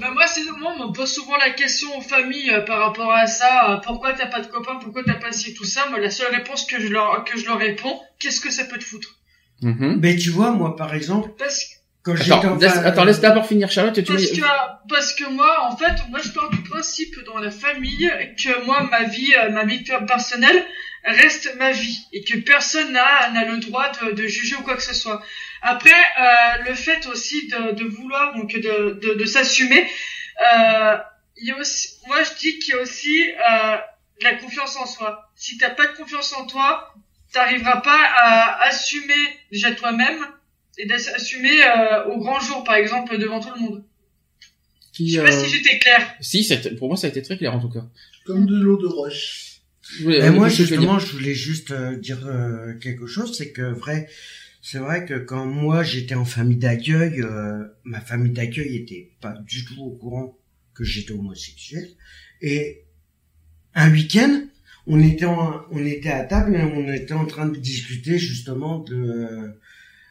Bah 0.00 0.10
moi, 0.12 0.24
c'est 0.26 0.40
moi, 0.58 0.74
on 0.78 0.88
me 0.88 0.92
pose 0.92 1.10
souvent 1.10 1.36
la 1.36 1.50
question 1.50 1.88
aux 1.96 2.00
familles 2.00 2.50
euh, 2.50 2.60
par 2.60 2.80
rapport 2.80 3.12
à 3.12 3.26
ça. 3.26 3.72
euh, 3.72 3.76
pourquoi 3.84 4.12
t'as 4.12 4.26
pas 4.26 4.40
de 4.40 4.46
copain 4.48 4.72
Pourquoi 4.82 5.02
t'as 5.04 5.14
pas 5.14 5.32
ci 5.32 5.54
tout 5.54 5.64
ça 5.64 5.86
Moi, 5.90 6.00
la 6.00 6.10
seule 6.10 6.34
réponse 6.34 6.64
que 6.66 6.80
je 6.80 6.88
leur 6.88 7.24
que 7.24 7.38
je 7.38 7.46
leur 7.46 7.58
réponds, 7.58 7.98
qu'est-ce 8.18 8.40
que 8.40 8.50
ça 8.50 8.64
peut 8.64 8.78
te 8.78 8.84
foutre? 8.84 9.16
Mhm. 9.62 9.98
mais 10.02 10.16
tu 10.16 10.30
vois, 10.30 10.50
moi, 10.52 10.76
par 10.76 10.94
exemple, 10.94 11.30
Parce 11.38 11.58
que 11.64 11.74
quand 12.02 12.16
j'étais 12.16 12.32
Attends, 12.32 12.52
en 12.52 12.56
laisse, 12.56 12.76
attends, 12.76 13.04
laisse 13.04 13.20
d'abord 13.20 13.46
finir 13.46 13.70
Charlotte. 13.70 13.94
Tu 13.94 14.02
Parce 14.02 14.22
me- 14.30 14.36
que, 14.36 14.46
parce 14.90 15.14
que 15.14 15.24
moi, 15.30 15.62
en 15.70 15.76
fait, 15.76 15.94
moi, 16.10 16.20
je 16.22 16.30
pars 16.30 16.50
du 16.50 16.60
principe 16.62 17.14
dans 17.24 17.38
la 17.38 17.50
famille 17.50 18.10
que 18.42 18.64
moi, 18.66 18.82
ma 18.90 19.04
vie, 19.04 19.32
euh, 19.38 19.50
ma 19.50 19.64
vie 19.64 19.82
personnelle 20.06 20.64
reste 21.06 21.54
ma 21.58 21.70
vie 21.72 21.98
et 22.12 22.24
que 22.24 22.38
personne 22.38 22.92
n'a, 22.92 23.30
n'a 23.30 23.44
le 23.44 23.58
droit 23.58 23.90
de, 24.02 24.12
de 24.12 24.26
juger 24.26 24.56
ou 24.56 24.62
quoi 24.62 24.74
que 24.76 24.82
ce 24.82 24.94
soit. 24.94 25.22
Après, 25.62 25.90
euh, 25.90 26.62
le 26.68 26.74
fait 26.74 27.06
aussi 27.06 27.48
de, 27.48 27.72
de 27.72 27.84
vouloir, 27.84 28.34
donc 28.34 28.52
de, 28.52 28.98
de, 29.02 29.14
de 29.14 29.24
s'assumer, 29.24 29.86
euh, 30.56 30.96
il 31.36 31.48
y 31.48 31.50
a 31.52 31.56
aussi, 31.58 31.88
moi, 32.06 32.18
je 32.22 32.38
dis 32.38 32.58
qu'il 32.58 32.74
y 32.74 32.78
a 32.78 32.82
aussi 32.82 33.30
euh, 33.32 33.76
de 34.20 34.24
la 34.24 34.34
confiance 34.34 34.76
en 34.76 34.86
soi. 34.86 35.30
Si 35.36 35.56
t'as 35.58 35.70
pas 35.70 35.86
de 35.86 35.92
confiance 35.96 36.32
en 36.34 36.46
toi, 36.46 36.94
t'arriveras 37.34 37.80
pas 37.80 38.00
à 38.16 38.62
assumer 38.68 39.12
déjà 39.52 39.72
toi-même 39.72 40.18
et 40.78 40.86
d'assumer 40.86 41.62
euh, 41.64 42.06
au 42.06 42.18
grand 42.18 42.40
jour, 42.40 42.64
par 42.64 42.76
exemple, 42.76 43.18
devant 43.18 43.40
tout 43.40 43.50
le 43.54 43.60
monde. 43.60 43.84
qui, 44.92 45.10
Je 45.10 45.20
sais 45.20 45.24
pas 45.26 45.34
euh, 45.34 45.44
si 45.44 45.50
j'étais 45.50 45.78
claire. 45.78 46.14
Si, 46.20 46.44
c'était- 46.44 46.74
pour 46.76 46.88
moi, 46.88 46.96
ça 46.96 47.06
a 47.08 47.10
été 47.10 47.20
très 47.22 47.36
clair 47.36 47.54
en 47.54 47.60
tout 47.60 47.68
cas. 47.68 47.84
Comme 48.24 48.46
de 48.46 48.56
l'eau 48.56 48.76
de 48.80 48.86
roche. 48.86 49.50
Et 50.00 50.30
moi, 50.30 50.46
euh, 50.46 50.48
dire- 50.48 50.56
justement, 50.56 50.98
je 50.98 51.12
voulais 51.12 51.34
juste 51.34 51.70
euh, 51.72 51.96
dire 51.96 52.26
euh, 52.26 52.74
quelque 52.78 53.06
chose, 53.06 53.36
c'est 53.36 53.52
que 53.52 53.62
vrai, 53.62 54.08
c'est 54.62 54.78
vrai 54.78 55.04
que 55.04 55.14
quand 55.14 55.44
moi 55.44 55.82
j'étais 55.82 56.14
en 56.14 56.24
famille 56.24 56.56
d'accueil, 56.56 57.20
euh, 57.20 57.64
ma 57.84 58.00
famille 58.00 58.32
d'accueil 58.32 58.76
était 58.76 59.10
pas 59.20 59.34
du 59.46 59.64
tout 59.66 59.80
au 59.82 59.90
courant 59.90 60.38
que 60.74 60.84
j'étais 60.84 61.12
homosexuel. 61.12 61.86
Et 62.40 62.84
un 63.74 63.90
week-end, 63.90 64.42
on 64.86 65.00
était 65.00 65.24
en- 65.24 65.62
on 65.70 65.84
était 65.84 66.10
à 66.10 66.24
table 66.24 66.54
et 66.56 66.62
on 66.62 66.92
était 66.92 67.14
en 67.14 67.26
train 67.26 67.46
de 67.46 67.56
discuter 67.56 68.18
justement 68.18 68.80
de, 68.80 69.52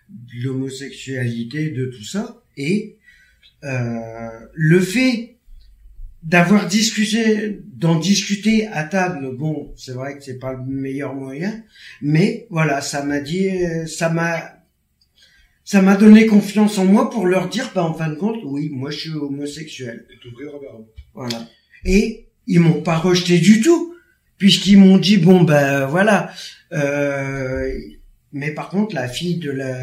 de 0.09 0.43
l'homosexualité, 0.43 1.69
de 1.69 1.85
tout 1.85 2.03
ça. 2.03 2.41
Et 2.57 2.97
euh, 3.63 4.29
le 4.53 4.79
fait 4.79 5.35
d'avoir 6.23 6.67
discuté, 6.67 7.59
d'en 7.73 7.99
discuter 7.99 8.67
à 8.67 8.83
table, 8.85 9.35
bon, 9.35 9.73
c'est 9.75 9.91
vrai 9.91 10.17
que 10.17 10.23
c'est 10.23 10.39
pas 10.39 10.53
le 10.53 10.63
meilleur 10.63 11.13
moyen, 11.15 11.63
mais 12.01 12.47
voilà, 12.49 12.79
ça 12.81 13.03
m'a 13.03 13.19
dit, 13.19 13.49
euh, 13.49 13.85
ça 13.85 14.09
m'a, 14.09 14.63
ça 15.65 15.81
m'a 15.81 15.95
donné 15.97 16.25
confiance 16.25 16.77
en 16.77 16.85
moi 16.85 17.09
pour 17.09 17.25
leur 17.25 17.49
dire, 17.49 17.71
bah 17.75 17.83
en 17.83 17.93
fin 17.93 18.09
de 18.09 18.15
compte, 18.15 18.39
oui, 18.45 18.69
moi 18.71 18.89
je 18.89 18.99
suis 18.99 19.09
homosexuel. 19.11 20.05
Et. 20.09 20.85
Voilà. 21.13 21.49
Et 21.85 22.27
ils 22.47 22.59
m'ont 22.61 22.81
pas 22.81 22.97
rejeté 22.97 23.39
du 23.39 23.59
tout, 23.61 23.92
puisqu'ils 24.43 24.77
m'ont 24.77 24.97
dit 24.97 25.17
bon 25.27 25.41
ben 25.43 25.85
voilà. 25.85 26.17
Euh, 26.73 27.71
mais 28.33 28.51
par 28.51 28.67
contre, 28.69 28.93
la 28.93 29.07
fille 29.07 29.37
de 29.37 29.51
la 29.51 29.73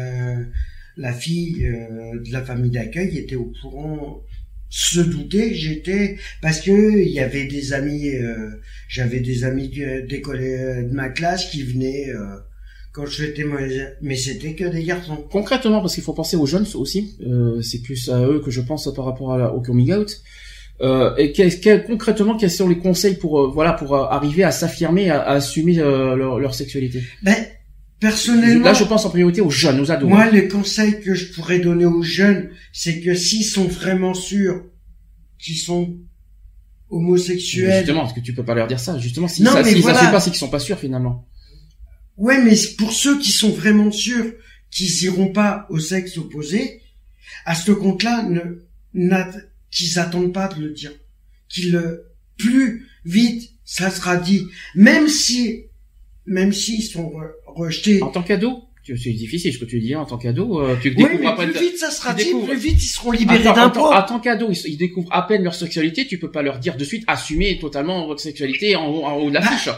la 0.97 1.13
fille 1.13 1.65
euh, 1.65 2.19
de 2.25 2.31
la 2.31 2.43
famille 2.43 2.69
d'accueil 2.69 3.17
était 3.17 3.35
au 3.43 3.51
courant, 3.59 4.21
se 4.69 4.99
que 5.51 5.55
j'étais 5.55 6.17
parce 6.43 6.59
que 6.61 6.77
il 7.07 7.09
y 7.09 7.19
avait 7.19 7.45
des 7.45 7.73
amis, 7.73 8.09
euh, 8.09 8.51
j'avais 8.87 9.19
des 9.19 9.43
amis 9.45 9.69
de- 9.69 10.05
euh, 10.59 10.83
de 10.89 10.93
ma 10.93 11.09
classe 11.09 11.49
qui 11.49 11.63
venaient 11.63 12.09
euh, 12.09 12.35
quand 12.93 13.07
je 13.07 13.23
mes- 13.45 13.87
mais 14.01 14.15
c'était 14.15 14.53
que 14.53 14.65
des 14.65 14.83
garçons. 14.83 15.17
Concrètement, 15.31 15.81
parce 15.81 15.95
qu'il 15.95 16.03
faut 16.03 16.13
penser 16.13 16.37
aux 16.37 16.45
jeunes 16.45 16.67
aussi, 16.75 17.17
euh, 17.25 17.61
c'est 17.63 17.81
plus 17.81 18.09
à 18.09 18.19
eux 18.31 18.41
que 18.45 18.51
je 18.51 18.61
pense 18.61 18.93
par 18.93 19.05
rapport 19.05 19.31
au 19.57 19.61
coming 19.61 19.91
out. 19.93 20.11
Euh, 20.83 21.15
et 21.17 21.31
quel- 21.31 21.59
quel- 21.59 21.83
concrètement, 21.83 22.35
quels 22.37 22.49
sont 22.51 22.67
les 22.67 22.77
conseils 22.79 23.15
pour 23.15 23.39
euh, 23.39 23.47
voilà 23.53 23.73
pour 23.73 23.95
euh, 23.95 24.05
arriver 24.09 24.43
à 24.43 24.51
s'affirmer, 24.51 25.09
à, 25.11 25.21
à 25.21 25.33
assumer 25.33 25.77
euh, 25.79 26.15
leur, 26.15 26.39
leur 26.39 26.55
sexualité? 26.55 27.03
Ben 27.21 27.35
personnellement. 27.99 28.65
Là, 28.65 28.73
je 28.73 28.83
pense 28.83 29.05
en 29.05 29.09
priorité 29.11 29.41
aux 29.41 29.51
jeunes, 29.51 29.79
aux 29.79 29.91
ados. 29.91 30.09
Moi, 30.09 30.29
les 30.31 30.47
conseils 30.47 30.99
que 31.01 31.13
je 31.13 31.31
pourrais 31.33 31.59
donner 31.59 31.85
aux 31.85 32.01
jeunes, 32.01 32.49
c'est 32.73 32.99
que 32.99 33.13
s'ils 33.13 33.45
sont 33.45 33.65
vraiment 33.65 34.15
sûrs 34.15 34.63
qu'ils 35.37 35.57
sont 35.57 35.97
homosexuels, 36.89 37.77
Justement, 37.79 38.01
parce 38.01 38.13
que 38.13 38.19
tu 38.19 38.33
peux 38.33 38.43
pas 38.43 38.55
leur 38.55 38.67
dire 38.67 38.79
ça. 38.79 38.97
Justement, 38.97 39.27
si 39.27 39.43
Non, 39.43 39.51
ça, 39.51 39.63
mais 39.63 39.71
s'ils 39.71 39.81
voilà. 39.81 40.09
pas, 40.11 40.19
c'est 40.19 40.29
qu'ils 40.31 40.39
sont 40.39 40.49
pas 40.49 40.59
sûrs 40.59 40.79
finalement. 40.79 41.27
ouais, 42.17 42.41
mais 42.43 42.55
pour 42.77 42.91
ceux 42.91 43.19
qui 43.19 43.31
sont 43.31 43.49
vraiment 43.51 43.91
sûrs 43.91 44.33
qu'ils 44.71 45.03
iront 45.03 45.27
pas 45.31 45.67
au 45.69 45.79
sexe 45.79 46.17
opposé, 46.17 46.81
à 47.45 47.55
ce 47.55 47.71
compte-là, 47.71 48.23
ne, 48.23 48.41
n'a- 48.93 49.31
qu'ils 49.71 49.97
attendent 49.99 50.33
pas 50.33 50.47
de 50.47 50.61
le 50.61 50.69
dire, 50.71 50.91
qu'ils 51.49 51.71
le, 51.71 52.05
plus 52.37 52.87
vite 53.05 53.49
ça 53.65 53.89
sera 53.89 54.17
dit, 54.17 54.45
même 54.75 55.07
si, 55.07 55.63
même 56.25 56.51
s'ils 56.51 56.83
sont 56.83 57.09
re- 57.09 57.31
rejetés. 57.47 58.01
En 58.03 58.09
tant 58.09 58.21
qu'ado, 58.21 58.63
tu- 58.83 58.97
c'est 58.97 59.13
difficile 59.13 59.53
ce 59.53 59.59
que 59.59 59.65
tu 59.65 59.79
dis. 59.79 59.95
En 59.95 60.05
tant 60.05 60.17
qu'ado, 60.17 60.59
euh, 60.59 60.75
tu 60.81 60.89
Oui, 60.89 60.95
découvres 60.95 61.19
mais 61.21 61.27
après. 61.27 61.47
plus 61.51 61.59
vite 61.59 61.77
ça 61.77 61.89
sera 61.91 62.13
dit, 62.13 62.25
découvres- 62.25 62.47
plus 62.49 62.57
vite 62.59 62.83
ils 62.83 62.87
seront 62.87 63.11
libérés 63.11 63.43
d'impôts. 63.43 63.93
En 63.93 64.03
tant 64.03 64.19
qu'ado, 64.19 64.49
ils, 64.51 64.57
ils 64.71 64.77
découvrent 64.77 65.11
à 65.13 65.25
peine 65.27 65.43
leur 65.43 65.55
sexualité. 65.55 66.05
Tu 66.07 66.19
peux 66.19 66.31
pas 66.31 66.41
leur 66.41 66.59
dire 66.59 66.75
de 66.77 66.83
suite 66.83 67.03
assumer 67.07 67.57
totalement 67.59 68.05
votre 68.07 68.21
sexualité 68.21 68.75
en, 68.75 68.87
haut- 68.89 69.05
en 69.05 69.15
haut 69.17 69.29
de 69.29 69.35
la 69.35 69.41
Bah, 69.41 69.47
fiche. 69.51 69.69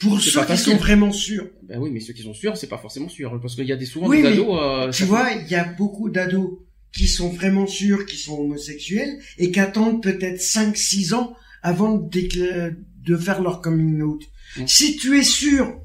Pour 0.00 0.20
ceux 0.20 0.40
qui 0.40 0.46
facile. 0.46 0.72
sont 0.72 0.76
vraiment 0.78 1.12
sûrs. 1.12 1.46
Ben 1.62 1.78
oui, 1.78 1.90
mais 1.92 2.00
ceux 2.00 2.12
qui 2.12 2.22
sont 2.22 2.34
sûrs, 2.34 2.56
c'est 2.56 2.66
pas 2.68 2.78
forcément 2.78 3.08
sûr, 3.08 3.38
parce 3.40 3.54
qu'il 3.54 3.64
y 3.66 3.72
a 3.72 3.76
des 3.76 3.86
souvent 3.86 4.08
Oui, 4.08 4.18
des 4.18 4.22
mais 4.24 4.28
ados. 4.30 4.58
euh, 4.60 4.90
Tu 4.90 5.04
vois, 5.04 5.28
il 5.32 5.50
y 5.50 5.54
a 5.54 5.64
beaucoup 5.64 6.10
d'ados 6.10 6.58
qui 6.94 7.08
sont 7.08 7.28
vraiment 7.28 7.66
sûrs 7.66 8.06
qu'ils 8.06 8.18
sont 8.18 8.38
homosexuels 8.38 9.18
et 9.38 9.50
qui 9.50 9.60
attendent 9.60 10.02
peut-être 10.02 10.40
5-6 10.40 11.14
ans 11.14 11.36
avant 11.62 11.96
de, 11.96 13.16
faire 13.16 13.42
leur 13.42 13.60
coming 13.60 14.00
out. 14.02 14.22
Mm. 14.56 14.66
Si 14.66 14.96
tu 14.96 15.18
es 15.18 15.24
sûr 15.24 15.80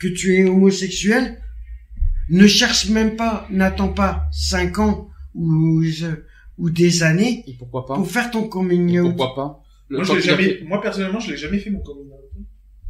que 0.00 0.08
tu 0.08 0.36
es 0.36 0.44
homosexuel, 0.44 1.40
ne 2.30 2.46
cherche 2.46 2.88
même 2.88 3.16
pas, 3.16 3.46
n'attends 3.50 3.92
pas 3.92 4.28
5 4.32 4.78
ans 4.78 5.10
ou, 5.34 5.82
ou 6.56 6.70
des 6.70 7.02
années 7.02 7.44
Et 7.46 7.54
pourquoi 7.54 7.84
pas? 7.86 7.94
pour 7.96 8.10
faire 8.10 8.30
ton 8.30 8.48
coming 8.48 8.88
Et 8.94 9.00
out. 9.00 9.16
Pourquoi 9.16 9.34
pas? 9.34 9.64
Moi, 9.90 10.04
je 10.04 10.20
jamais, 10.20 10.44
fait- 10.44 10.64
personnellement, 10.82 11.20
je 11.20 11.30
l'ai 11.30 11.36
jamais 11.36 11.58
fait, 11.58 11.70
mon 11.70 11.80
coming 11.80 12.06
out. 12.08 12.44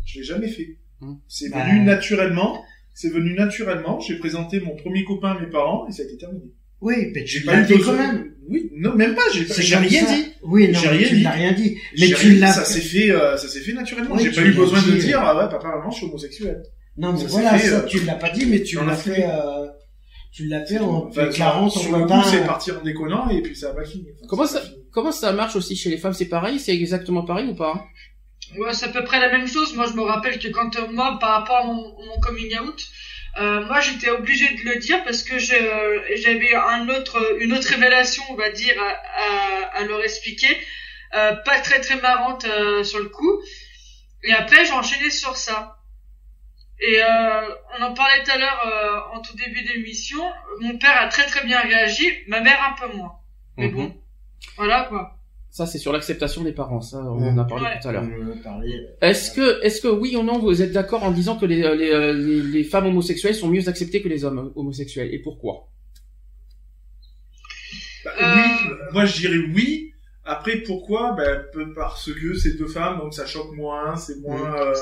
Je 0.05 0.18
l'ai 0.18 0.24
jamais 0.24 0.48
fait. 0.48 0.78
Hum. 1.01 1.20
C'est 1.28 1.51
Bah. 1.51 1.64
venu 1.64 1.80
naturellement. 1.80 2.62
C'est 2.94 3.10
venu 3.10 3.35
naturellement. 3.35 4.01
J'ai 4.01 4.18
présenté 4.18 4.60
mon 4.60 4.74
premier 4.74 5.05
copain 5.05 5.32
à 5.32 5.40
mes 5.40 5.47
parents 5.47 5.86
et 5.89 5.93
ça 5.93 6.02
a 6.02 6.06
été 6.06 6.18
terminé. 6.18 6.52
Oui, 6.81 7.11
mais 7.15 7.25
tu 7.25 7.39
J'ai 7.41 7.45
pas 7.45 7.53
l'as 7.57 7.63
eu 7.63 7.67
dit 7.67 7.75
besoin. 7.75 7.97
quand 7.97 8.01
même. 8.13 8.33
Oui, 8.49 8.71
non, 8.77 8.95
même 8.95 9.15
pas. 9.15 9.23
J'ai, 9.33 9.45
rien 9.77 10.07
ça. 10.07 10.15
dit. 10.15 10.25
Oui, 10.43 10.69
non, 10.71 10.81
rien 10.81 11.09
tu 11.09 11.15
dit. 11.17 11.23
l'as 11.23 11.31
rien 11.31 11.53
dit. 11.53 11.77
Mais 11.99 12.07
tu 12.13 12.35
l'as 12.37 12.53
Ça 12.53 12.65
s'est 12.65 12.81
fait, 12.81 13.11
euh, 13.11 13.37
ça 13.37 13.49
s'est 13.49 13.61
fait 13.61 13.73
naturellement. 13.73 14.15
Oui, 14.15 14.23
j'ai 14.25 14.31
pas 14.33 14.47
eu 14.47 14.53
besoin 14.55 14.81
de 14.81 14.93
dit. 14.93 14.99
dire, 15.07 15.21
ah 15.21 15.37
ouais, 15.37 15.51
papa, 15.51 15.69
maman, 15.69 15.91
je 15.91 15.97
suis 15.99 16.07
homosexuel. 16.07 16.63
Non, 16.97 17.13
mais 17.13 17.19
Ça 17.21 17.27
voilà, 17.27 17.59
fait, 17.59 17.69
ça, 17.69 17.77
euh, 17.81 17.87
tu 17.87 18.01
l'as 18.05 18.15
pas 18.15 18.31
dit, 18.31 18.47
mais 18.47 18.63
tu 18.63 18.77
l'as 18.77 18.95
fait, 18.97 19.25
euh, 19.25 19.67
tu 20.33 20.47
l'as 20.47 20.65
fait 20.65 20.79
en 20.79 21.09
Enfin, 21.09 21.27
déclarant 21.27 21.69
sur 21.69 21.83
ton 21.83 21.89
le 21.99 22.03
coup, 22.05 22.09
copain. 22.09 22.23
c'est 22.31 22.45
parti 22.47 22.73
en 22.73 22.83
déconnant 22.83 23.29
et 23.29 23.43
puis 23.43 23.55
ça 23.55 23.71
a 23.71 23.75
pas 23.75 23.85
fini. 23.85 24.07
Enfin, 24.17 24.27
Comment 24.29 24.47
ça. 24.47 24.63
Comment 24.93 25.13
ça 25.13 25.33
marche 25.33 25.55
aussi 25.57 25.77
chez 25.77 25.91
les 25.91 25.99
femmes? 25.99 26.15
C'est 26.15 26.25
pareil? 26.29 26.59
C'est 26.59 26.75
exactement 26.75 27.23
pareil 27.25 27.49
ou 27.49 27.55
pas? 27.55 27.85
Ouais, 28.59 28.73
c'est 28.73 28.87
à 28.87 28.89
peu 28.89 29.05
près 29.05 29.21
la 29.21 29.31
même 29.31 29.47
chose. 29.47 29.75
Moi, 29.77 29.87
je 29.91 29.95
me 29.97 30.01
rappelle 30.03 30.39
que 30.39 30.49
quand 30.49 30.71
moi, 30.93 31.19
par 31.21 31.41
rapport 31.41 31.57
à 31.57 31.65
mon, 31.67 31.75
mon 31.75 32.21
coming 32.23 32.51
out, 32.61 32.83
euh, 33.37 33.61
moi, 33.67 33.81
j'étais 33.81 34.09
obligée 34.11 34.55
de 34.55 34.63
le 34.65 34.77
dire 34.77 35.05
parce 35.05 35.23
que 35.23 35.39
j'avais 35.39 36.55
un 36.55 36.89
autre, 36.89 37.37
une 37.41 37.53
autre 37.53 37.69
révélation, 37.69 38.23
on 38.31 38.35
va 38.35 38.51
dire, 38.51 38.75
à, 38.83 38.89
à, 38.89 39.79
à 39.79 39.85
leur 39.85 40.03
expliquer, 40.03 40.57
euh, 41.15 41.35
pas 41.45 41.61
très 41.61 41.81
très 41.81 41.97
marrante 42.01 42.45
euh, 42.45 42.83
sur 42.83 42.99
le 42.99 43.09
coup. 43.09 43.41
Et 44.25 44.33
après, 44.33 44.65
j'ai 44.65 44.73
enchaîné 44.73 45.11
sur 45.11 45.37
ça. 45.37 45.77
Et 46.81 47.03
euh, 47.03 47.55
on 47.79 47.83
en 47.83 47.93
parlait 47.93 48.23
tout 48.25 48.31
à 48.31 48.39
l'heure 48.39 48.67
euh, 48.67 49.17
en 49.17 49.21
tout 49.21 49.35
début 49.37 49.63
d'émission. 49.63 50.23
Mon 50.61 50.79
père 50.79 50.97
a 51.01 51.07
très 51.09 51.27
très 51.27 51.45
bien 51.45 51.61
réagi, 51.61 52.09
ma 52.29 52.41
mère 52.41 52.63
un 52.63 52.73
peu 52.81 52.93
moins. 52.95 53.13
Mais 53.57 53.67
Mhm. 53.69 53.75
bon, 53.75 54.03
voilà 54.57 54.83
quoi. 54.83 55.18
Ça, 55.59 55.66
c'est 55.66 55.78
sur 55.78 55.93
l'acceptation 55.93 56.44
des 56.44 56.52
parents. 56.52 56.80
Ça, 56.80 56.98
on 56.98 57.20
Ouais. 57.20 57.30
en 57.30 57.39
a 57.39 57.44
parlé 57.44 57.64
Ouais. 57.64 57.80
tout 57.82 57.89
à 57.89 57.93
l'heure. 57.93 58.06
Parlé. 58.44 58.80
Est-ce 59.01 59.32
que, 59.32 59.60
est-ce 59.64 59.80
que 59.80 59.89
oui 59.89 60.14
ou 60.14 60.22
non, 60.22 60.39
vous 60.39 60.62
êtes 60.62 60.70
d'accord 60.70 61.02
en 61.02 61.10
disant 61.10 61.36
que 61.36 61.47
les, 61.47 61.56
les, 61.76 61.90
euh, 61.90 62.12
les, 62.12 62.43
les 62.43 62.62
femmes 62.62 62.86
homosexuelles 62.86 63.35
sont 63.35 63.48
mieux 63.48 63.68
acceptées 63.68 64.01
que 64.01 64.09
les 64.09 64.24
hommes 64.24 64.52
homosexuels 64.55 65.12
Et 65.12 65.18
pourquoi? 65.18 65.68
Bah, 68.05 68.12
Euh, 68.22 68.35
Oui, 68.36 68.70
moi 68.93 69.05
je 69.05 69.16
dirais 69.18 69.39
oui. 69.52 69.93
Après, 70.24 70.59
pourquoi? 70.59 71.14
Ben, 71.16 71.43
Parce 71.74 72.12
que 72.12 72.35
c'est 72.35 72.56
deux 72.56 72.68
femmes, 72.68 72.98
donc 72.98 73.12
ça 73.14 73.26
choque 73.26 73.51
moins, 73.56 73.97
c'est 73.97 74.20
moins... 74.20 74.55
euh, 74.60 74.74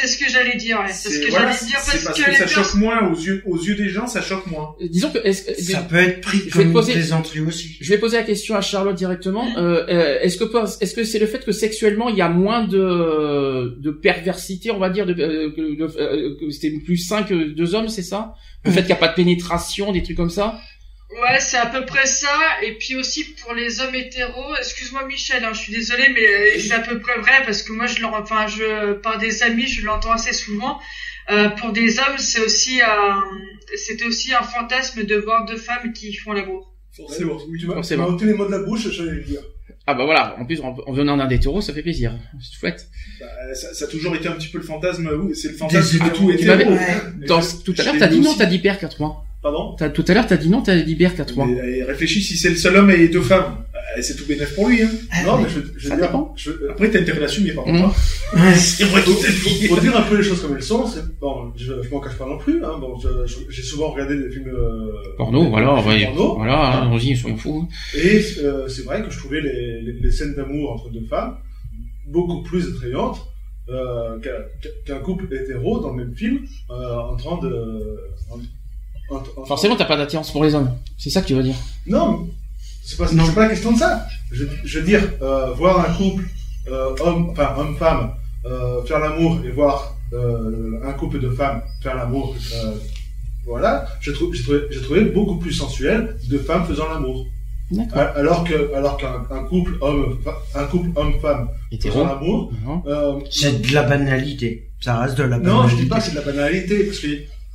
C'est 0.00 0.06
ce 0.08 0.18
que 0.18 0.28
j'allais 0.30 0.56
dire, 0.56 0.78
ouais. 0.80 0.92
C'est 0.92 1.08
ce 1.10 1.20
que 1.20 1.30
voilà, 1.30 1.52
j'allais 1.52 1.66
dire 1.66 1.78
c'est 1.80 1.92
parce, 1.92 2.04
parce 2.04 2.18
que, 2.18 2.24
que, 2.24 2.30
les 2.30 2.36
ça 2.36 2.46
choque 2.46 2.74
moins 2.74 3.08
aux 3.08 3.14
yeux, 3.16 3.42
aux 3.46 3.58
yeux 3.62 3.74
des 3.76 3.88
gens, 3.88 4.06
ça 4.06 4.20
choque 4.22 4.46
moins. 4.48 4.74
Euh, 4.80 4.88
Disons 4.90 5.10
que, 5.10 5.18
est-ce 5.24 5.42
que- 5.42 5.54
Ça 5.62 5.82
peut 5.82 5.96
être 5.96 6.20
pris 6.20 6.38
Je 6.48 6.56
vais 6.58 6.64
comme 6.64 6.72
poser- 6.72 6.92
plaisanterie 6.94 7.40
aussi. 7.40 7.76
Je 7.80 7.88
vais 7.90 7.98
poser 7.98 8.16
la 8.16 8.24
question 8.24 8.56
à 8.56 8.60
Charlotte 8.60 8.96
directement. 8.96 9.46
Euh, 9.56 9.84
euh, 9.88 10.18
est-ce 10.20 10.36
que 10.36 10.44
est-ce 10.82 10.94
que 10.94 11.04
c'est 11.04 11.18
le 11.20 11.26
fait 11.26 11.44
que 11.44 11.52
sexuellement 11.52 12.08
il 12.08 12.16
y 12.16 12.22
a 12.22 12.28
moins 12.28 12.64
de 12.66 13.76
de 13.80 13.90
perversité, 13.90 14.70
on 14.70 14.78
va 14.78 14.90
dire, 14.90 15.06
de, 15.06 15.14
euh, 15.20 15.50
que, 16.38 16.50
c'était 16.50 16.70
plus 16.84 16.96
sain 16.96 17.22
que 17.22 17.34
deux 17.54 17.74
hommes, 17.74 17.88
c'est 17.88 18.02
ça? 18.02 18.34
Le 18.64 18.70
Mm. 18.70 18.74
fait 18.74 18.80
qu'il 18.80 18.88
n'y 18.88 18.92
a 18.94 18.96
pas 18.96 19.08
de 19.08 19.14
pénétration, 19.14 19.92
des 19.92 20.02
trucs 20.02 20.16
comme 20.16 20.30
ça? 20.30 20.58
Ouais, 21.10 21.38
c'est 21.38 21.56
à 21.58 21.66
peu 21.66 21.84
près 21.84 22.06
ça. 22.06 22.28
Et 22.62 22.72
puis 22.78 22.96
aussi 22.96 23.24
pour 23.24 23.54
les 23.54 23.80
hommes 23.80 23.94
hétéros, 23.94 24.56
excuse-moi 24.58 25.06
Michel, 25.06 25.44
hein, 25.44 25.52
je 25.52 25.60
suis 25.60 25.72
désolée, 25.72 26.08
mais 26.12 26.26
euh, 26.26 26.58
c'est 26.58 26.72
à 26.74 26.80
peu 26.80 26.98
près 26.98 27.16
vrai 27.18 27.42
parce 27.44 27.62
que 27.62 27.72
moi 27.72 27.86
je 27.86 28.00
leur, 28.00 28.14
enfin 28.14 28.46
je 28.48 28.94
par 28.94 29.18
des 29.18 29.42
amis, 29.42 29.66
je 29.68 29.84
l'entends 29.84 30.12
assez 30.12 30.32
souvent. 30.32 30.80
Euh, 31.30 31.48
pour 31.50 31.72
des 31.72 31.98
hommes, 32.00 32.18
c'est 32.18 32.40
aussi 32.40 32.82
un, 32.82 33.22
c'était 33.76 34.04
aussi 34.06 34.34
un 34.34 34.42
fantasme 34.42 35.04
de 35.04 35.16
voir 35.16 35.44
deux 35.46 35.56
femmes 35.56 35.92
qui 35.92 36.14
font 36.14 36.32
l'amour. 36.32 36.74
Forcément. 36.96 37.38
Oui, 37.48 37.58
tu 37.60 37.66
m'as 37.66 37.74
Forcément. 37.74 38.06
ôté 38.06 38.24
les 38.26 38.34
mots 38.34 38.46
de 38.46 38.50
la 38.52 38.60
bouche, 38.60 38.88
j'allais 38.90 39.12
le 39.12 39.22
dire. 39.22 39.40
Ah 39.86 39.94
bah 39.94 40.04
voilà, 40.04 40.36
en 40.38 40.46
plus 40.46 40.60
en, 40.60 40.74
en 40.86 40.92
venant 40.92 41.16
d'un 41.16 41.28
hétéro, 41.28 41.60
ça 41.60 41.74
fait 41.74 41.82
plaisir. 41.82 42.12
C'est 42.40 42.58
chouette. 42.58 42.88
Bah, 43.20 43.26
ça, 43.54 43.74
ça 43.74 43.84
a 43.84 43.88
toujours 43.88 44.14
été 44.16 44.28
un 44.28 44.32
petit 44.32 44.48
peu 44.48 44.58
le 44.58 44.64
fantasme, 44.64 45.10
oui, 45.22 45.36
c'est 45.36 45.48
le 45.48 45.54
fantasme 45.54 45.98
Des 45.98 46.04
de 46.04 46.10
tout 46.10 46.30
hétéro. 46.30 46.70
Ouais. 46.72 47.26
Dans, 47.26 47.40
tout 47.40 47.74
à 47.78 47.82
l'heure, 47.84 47.94
t'as 47.98 48.06
dit 48.06 48.20
non, 48.20 48.34
t'as 48.34 48.46
dit 48.46 48.58
père 48.58 48.78
4 48.78 49.00
mois. 49.00 49.24
Pardon 49.44 49.76
Tout 49.92 50.04
à 50.08 50.14
l'heure, 50.14 50.26
t'as 50.26 50.38
dit 50.38 50.48
non, 50.48 50.62
t'as 50.62 50.80
dit 50.80 50.96
père 50.96 51.14
4 51.14 51.36
mois. 51.36 51.46
Mais, 51.46 51.82
euh, 51.82 51.86
réfléchis, 51.86 52.22
si 52.22 52.34
c'est 52.38 52.48
le 52.48 52.56
seul 52.56 52.76
homme 52.76 52.90
et 52.90 53.08
deux 53.08 53.20
femmes, 53.20 53.58
euh, 53.74 54.00
c'est 54.00 54.16
tout 54.16 54.24
bénéf 54.26 54.54
pour 54.54 54.68
lui. 54.70 54.80
Hein. 54.82 54.88
Non, 55.26 55.36
mais 55.42 55.50
je, 55.50 55.60
je 55.76 55.88
Ça 55.88 55.96
dire, 55.96 56.06
dépend. 56.06 56.32
je, 56.34 56.50
euh, 56.50 56.70
Après, 56.70 56.90
t'as 56.90 57.00
intérêt 57.00 57.18
à 57.18 57.20
l'assumer, 57.20 57.52
par 57.52 57.64
contre. 57.64 57.78
hein. 57.84 57.92
Ouais. 58.34 58.54
C'est 58.56 58.84
vrai 58.84 59.02
qu'il 59.02 59.14
t'a 59.16 59.28
dit. 59.30 59.66
faut 59.68 59.78
dire 59.80 59.94
un 59.98 60.02
peu 60.02 60.16
les 60.16 60.22
choses 60.22 60.40
comme 60.40 60.56
elles 60.56 60.62
sont. 60.62 60.86
Bon, 61.20 61.52
je, 61.56 61.74
je 61.82 61.90
m'en 61.90 62.00
cache 62.00 62.16
pas 62.16 62.24
non 62.26 62.38
plus. 62.38 62.64
Hein, 62.64 62.78
bon, 62.80 62.98
j'ai 63.50 63.62
souvent 63.62 63.90
regardé 63.90 64.16
des 64.16 64.30
films 64.30 64.48
euh, 64.48 64.92
Porno, 65.18 65.44
des- 65.44 65.50
voilà, 65.50 65.76
films 65.82 65.88
ouais, 65.88 66.04
porno. 66.06 66.36
voilà, 66.36 66.82
hein, 66.84 66.90
vas-y, 66.90 67.14
soyons 67.14 67.36
fous. 67.36 67.68
Et 67.94 68.24
euh, 68.42 68.66
c'est 68.66 68.82
vrai 68.86 69.02
que 69.02 69.10
je 69.10 69.18
trouvais 69.18 69.42
les, 69.42 69.82
les, 69.82 69.92
les 69.92 70.10
scènes 70.10 70.34
d'amour 70.34 70.72
entre 70.72 70.88
deux 70.90 71.04
femmes 71.06 71.36
beaucoup 72.06 72.42
plus 72.42 72.66
attrayantes 72.68 73.20
euh, 73.68 74.18
qu'un 74.86 74.98
couple 75.00 75.26
hétéro 75.34 75.80
dans 75.80 75.92
le 75.94 76.04
même 76.06 76.14
film 76.16 76.38
euh, 76.70 76.96
en 76.96 77.16
train 77.16 77.38
de. 77.46 77.98
en- 78.30 78.38
Forcément, 79.46 79.76
t'as 79.76 79.84
pas 79.84 79.96
d'attirance 79.96 80.30
pour 80.30 80.44
les 80.44 80.54
hommes. 80.54 80.70
C'est 80.98 81.10
ça 81.10 81.20
que 81.22 81.26
tu 81.26 81.34
veux 81.34 81.42
dire. 81.42 81.56
Non, 81.86 82.26
c'est 82.82 82.96
pas, 82.98 83.10
Non. 83.12 83.24
c'est 83.26 83.34
pas 83.34 83.42
la 83.42 83.48
question 83.50 83.72
de 83.72 83.78
ça. 83.78 84.06
Je, 84.32 84.44
je 84.64 84.78
veux 84.78 84.84
dire, 84.84 85.02
euh, 85.22 85.52
voir 85.52 85.88
un 85.88 85.92
couple, 85.94 86.24
euh, 86.70 86.94
homme, 87.00 87.28
enfin 87.30 87.54
homme-femme, 87.58 88.10
euh, 88.46 88.82
faire 88.84 88.98
l'amour 88.98 89.38
et 89.44 89.50
voir 89.50 89.94
euh, 90.12 90.80
un 90.84 90.92
couple 90.92 91.20
de 91.20 91.30
femmes 91.30 91.62
faire 91.82 91.94
l'amour, 91.96 92.34
euh, 92.54 92.72
voilà, 93.46 93.86
je 94.00 94.10
trouve, 94.12 94.34
j'ai 94.34 94.80
trouvé, 94.80 95.02
beaucoup 95.06 95.36
plus 95.36 95.52
sensuel 95.52 96.16
de 96.28 96.38
femmes 96.38 96.64
faisant 96.64 96.88
l'amour. 96.88 97.26
Alors 97.94 98.44
que, 98.44 98.74
alors 98.74 98.96
qu'un 98.98 99.24
un 99.30 99.42
couple 99.44 99.72
homme, 99.80 100.18
un 100.54 100.64
couple 100.64 100.88
homme-femme 100.96 101.48
faisant 101.80 102.06
l'amour, 102.06 102.52
euh, 102.86 103.18
C'est 103.30 103.60
de 103.66 103.72
la 103.74 103.82
banalité. 103.82 104.70
Ça 104.80 104.98
reste 104.98 105.16
de 105.16 105.22
la 105.24 105.38
banalité. 105.38 105.50
non, 105.62 105.68
je 105.68 105.76
dis 105.76 105.86
pas 105.86 105.96
que 105.98 106.04
c'est 106.04 106.10
de 106.12 106.16
la 106.16 106.22
banalité, 106.22 106.84
parce 106.84 106.98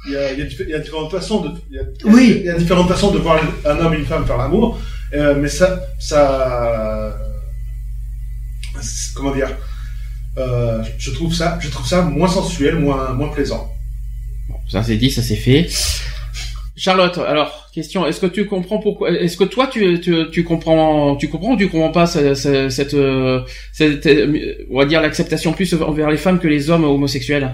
qu'il 0.03 0.13
y 0.13 0.17
a, 0.17 0.31
il 0.34 0.39
y, 0.39 0.41
a, 0.41 0.45
il 0.45 0.69
y 0.69 0.73
a 0.73 0.80
différentes 0.80 1.11
façons 1.11 1.41
de, 1.41 1.49
il 1.69 1.76
y 1.76 1.80
a, 1.80 1.84
Oui. 2.05 2.38
il 2.39 2.45
y 2.45 2.49
a 2.49 2.57
différentes 2.57 2.88
façons 2.88 3.11
de 3.11 3.17
voir 3.19 3.41
un 3.65 3.77
homme 3.80 3.93
et 3.93 3.97
une 3.97 4.05
femme 4.05 4.26
faire 4.26 4.38
l'amour, 4.38 4.80
euh, 5.13 5.35
mais 5.39 5.49
ça, 5.49 5.80
ça, 5.99 7.15
comment 9.15 9.34
dire, 9.35 9.49
euh, 10.38 10.84
je 10.97 11.11
trouve 11.11 11.34
ça, 11.34 11.57
je 11.61 11.69
trouve 11.69 11.88
ça 11.88 12.01
moins 12.01 12.27
sensuel, 12.27 12.76
moins, 12.80 13.13
moins 13.13 13.30
plaisant. 13.30 13.71
Bon, 14.47 14.55
ça 14.69 14.84
c'est 14.84 14.97
dit, 14.97 15.09
ça 15.11 15.21
c'est 15.21 15.35
fait. 15.35 15.67
Charlotte, 16.76 17.17
alors 17.17 17.69
question, 17.73 18.07
est-ce 18.07 18.21
que 18.21 18.26
tu 18.26 18.45
comprends 18.45 18.80
pourquoi 18.80 19.11
Est-ce 19.11 19.35
que 19.35 19.43
toi 19.43 19.67
tu, 19.67 19.99
tu, 19.99 20.15
tu 20.31 20.43
comprends, 20.45 21.17
tu 21.17 21.27
comprends 21.27 21.53
ou 21.53 21.57
tu 21.57 21.67
comprends 21.67 21.91
pas 21.91 22.05
ce- 22.05 22.34
ce- 22.35 22.69
cette, 22.69 22.93
euh, 22.93 23.41
cette, 23.73 24.05
euh, 24.05 24.55
on 24.71 24.80
va 24.80 24.85
dire 24.85 25.01
l'acceptation 25.01 25.51
plus 25.51 25.73
envers 25.73 26.09
les 26.09 26.15
femmes 26.17 26.39
que 26.39 26.47
les 26.47 26.69
hommes 26.69 26.85
homosexuels? 26.85 27.53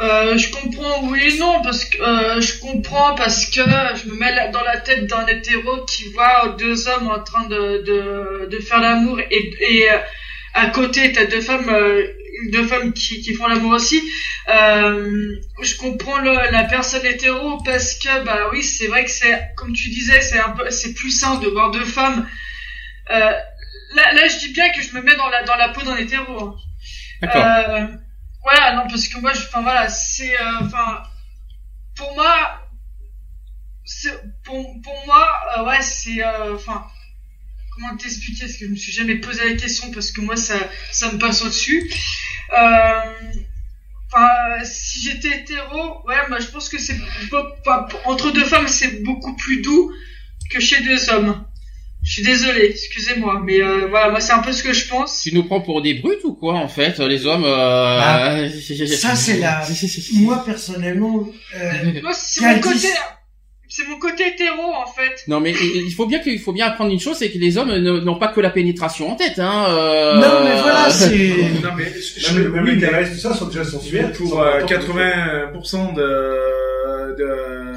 Euh, 0.00 0.38
je 0.38 0.50
comprends 0.52 1.08
oui 1.08 1.20
et 1.34 1.38
non 1.38 1.60
parce 1.62 1.84
que 1.84 2.00
euh, 2.00 2.40
je 2.40 2.60
comprends 2.60 3.16
parce 3.16 3.46
que 3.46 3.60
je 3.96 4.08
me 4.08 4.14
mets 4.14 4.32
dans 4.52 4.62
la 4.62 4.76
tête 4.76 5.06
d'un 5.08 5.26
hétéro 5.26 5.84
qui 5.86 6.04
voit 6.12 6.54
deux 6.56 6.86
hommes 6.86 7.08
en 7.08 7.20
train 7.20 7.46
de 7.48 7.82
de, 7.82 8.46
de 8.46 8.58
faire 8.60 8.80
l'amour 8.80 9.18
et 9.18 9.50
et 9.60 9.90
euh, 9.90 9.98
à 10.54 10.66
côté 10.66 11.10
t'as 11.10 11.24
deux 11.24 11.40
femmes 11.40 11.68
euh, 11.68 12.06
deux 12.52 12.64
femmes 12.64 12.92
qui 12.92 13.20
qui 13.22 13.34
font 13.34 13.48
l'amour 13.48 13.72
aussi. 13.72 14.00
Euh, 14.48 15.34
je 15.60 15.74
comprends 15.76 16.18
le, 16.18 16.32
la 16.52 16.62
personne 16.64 17.04
hétéro 17.04 17.58
parce 17.64 17.94
que 17.94 18.24
bah 18.24 18.50
oui 18.52 18.62
c'est 18.62 18.86
vrai 18.86 19.04
que 19.04 19.10
c'est 19.10 19.36
comme 19.56 19.72
tu 19.72 19.88
disais 19.90 20.20
c'est 20.20 20.38
un 20.38 20.50
peu 20.50 20.70
c'est 20.70 20.94
plus 20.94 21.10
sain 21.10 21.40
de 21.40 21.48
voir 21.48 21.72
deux 21.72 21.84
femmes. 21.84 22.24
Euh, 23.10 23.32
là 23.96 24.12
là 24.14 24.28
je 24.28 24.38
dis 24.38 24.52
bien 24.52 24.70
que 24.70 24.80
je 24.80 24.94
me 24.94 25.02
mets 25.02 25.16
dans 25.16 25.28
la 25.28 25.42
dans 25.42 25.56
la 25.56 25.70
peau 25.70 25.82
d'un 25.82 25.96
hétéro. 25.96 26.40
hein. 26.40 26.54
D'accord. 27.20 28.07
Voilà, 28.42 28.76
non, 28.76 28.88
parce 28.88 29.08
que 29.08 29.18
moi, 29.18 29.32
enfin 29.32 29.62
voilà, 29.62 29.88
c'est, 29.88 30.40
euh, 30.40 30.60
enfin, 30.62 31.02
pour 31.96 32.14
moi, 32.14 32.68
c'est, 33.84 34.12
pour, 34.44 34.80
pour 34.82 35.06
moi, 35.06 35.28
euh, 35.58 35.64
ouais, 35.64 35.82
c'est, 35.82 36.24
euh, 36.24 36.54
enfin, 36.54 36.86
comment 37.74 37.96
t'expliquer, 37.96 38.46
parce 38.46 38.56
que 38.58 38.66
je 38.66 38.70
me 38.70 38.76
suis 38.76 38.92
jamais 38.92 39.16
posé 39.16 39.48
la 39.48 39.56
question, 39.56 39.90
parce 39.90 40.12
que 40.12 40.20
moi, 40.20 40.36
ça, 40.36 40.54
ça 40.92 41.12
me 41.12 41.18
passe 41.18 41.42
au-dessus. 41.42 41.90
Enfin, 44.10 44.64
si 44.64 45.02
j'étais 45.02 45.40
hétéro, 45.40 46.06
ouais, 46.06 46.28
moi, 46.28 46.38
je 46.40 46.46
pense 46.46 46.68
que 46.68 46.78
c'est, 46.78 46.98
entre 48.04 48.30
deux 48.30 48.44
femmes, 48.44 48.68
c'est 48.68 49.02
beaucoup 49.02 49.36
plus 49.36 49.60
doux 49.60 49.92
que 50.50 50.60
chez 50.60 50.82
deux 50.82 51.10
hommes. 51.10 51.44
Je 52.08 52.14
suis 52.14 52.22
désolé, 52.22 52.64
excusez-moi, 52.70 53.42
mais 53.44 53.60
euh, 53.62 53.86
voilà, 53.90 54.08
moi, 54.08 54.20
c'est 54.20 54.32
un 54.32 54.38
peu 54.38 54.52
ce 54.52 54.62
que 54.62 54.72
je 54.72 54.88
pense. 54.88 55.20
Tu 55.22 55.34
nous 55.34 55.44
prends 55.44 55.60
pour 55.60 55.82
des 55.82 55.92
brutes 55.92 56.24
ou 56.24 56.32
quoi 56.32 56.54
en 56.54 56.66
fait, 56.68 56.98
les 57.00 57.26
hommes 57.26 57.44
euh... 57.44 57.98
Ah, 58.00 58.38
Ça, 58.96 59.14
c'est 59.14 59.36
la... 59.38 59.62
Moi, 60.14 60.42
personnellement... 60.46 61.28
Euh, 61.54 61.60
Moi, 62.02 62.12
c'est 62.14 62.40
mon 62.46 62.60
côté, 62.60 62.88
c'est 63.68 63.86
mon 63.86 63.98
côté 63.98 64.26
hétéro, 64.26 64.62
en 64.74 64.86
fait. 64.86 65.22
Non 65.28 65.40
mais 65.40 65.52
il 65.52 65.92
faut 65.92 66.06
bien 66.06 66.20
qu'il 66.20 66.38
faut 66.40 66.52
bien 66.54 66.68
apprendre 66.68 66.90
une 66.90 66.98
chose, 66.98 67.18
c'est 67.18 67.30
que 67.30 67.36
les 67.36 67.58
hommes 67.58 67.76
n'ont 67.76 68.18
pas 68.18 68.28
que 68.28 68.40
la 68.40 68.48
pénétration 68.48 69.10
en 69.12 69.14
tête. 69.14 69.38
Hein, 69.38 69.66
euh... 69.68 70.14
Non, 70.14 70.44
mais 70.44 70.58
voilà, 70.62 70.88
c'est... 70.88 71.28
Non, 71.62 71.72
mais 71.76 71.92
je- 71.94 72.48
oui, 72.48 72.76
les 72.76 72.90
mais 72.90 73.10
tout 73.10 73.18
ça 73.18 73.34
sont 73.34 73.48
déjà 73.48 73.64
sensuels. 73.64 74.12
pour 74.12 74.30
sont 74.30 74.40
euh, 74.40 74.62
importants. 74.64 74.94
80% 75.92 75.94
de, 75.94 77.16
de, 77.18 77.67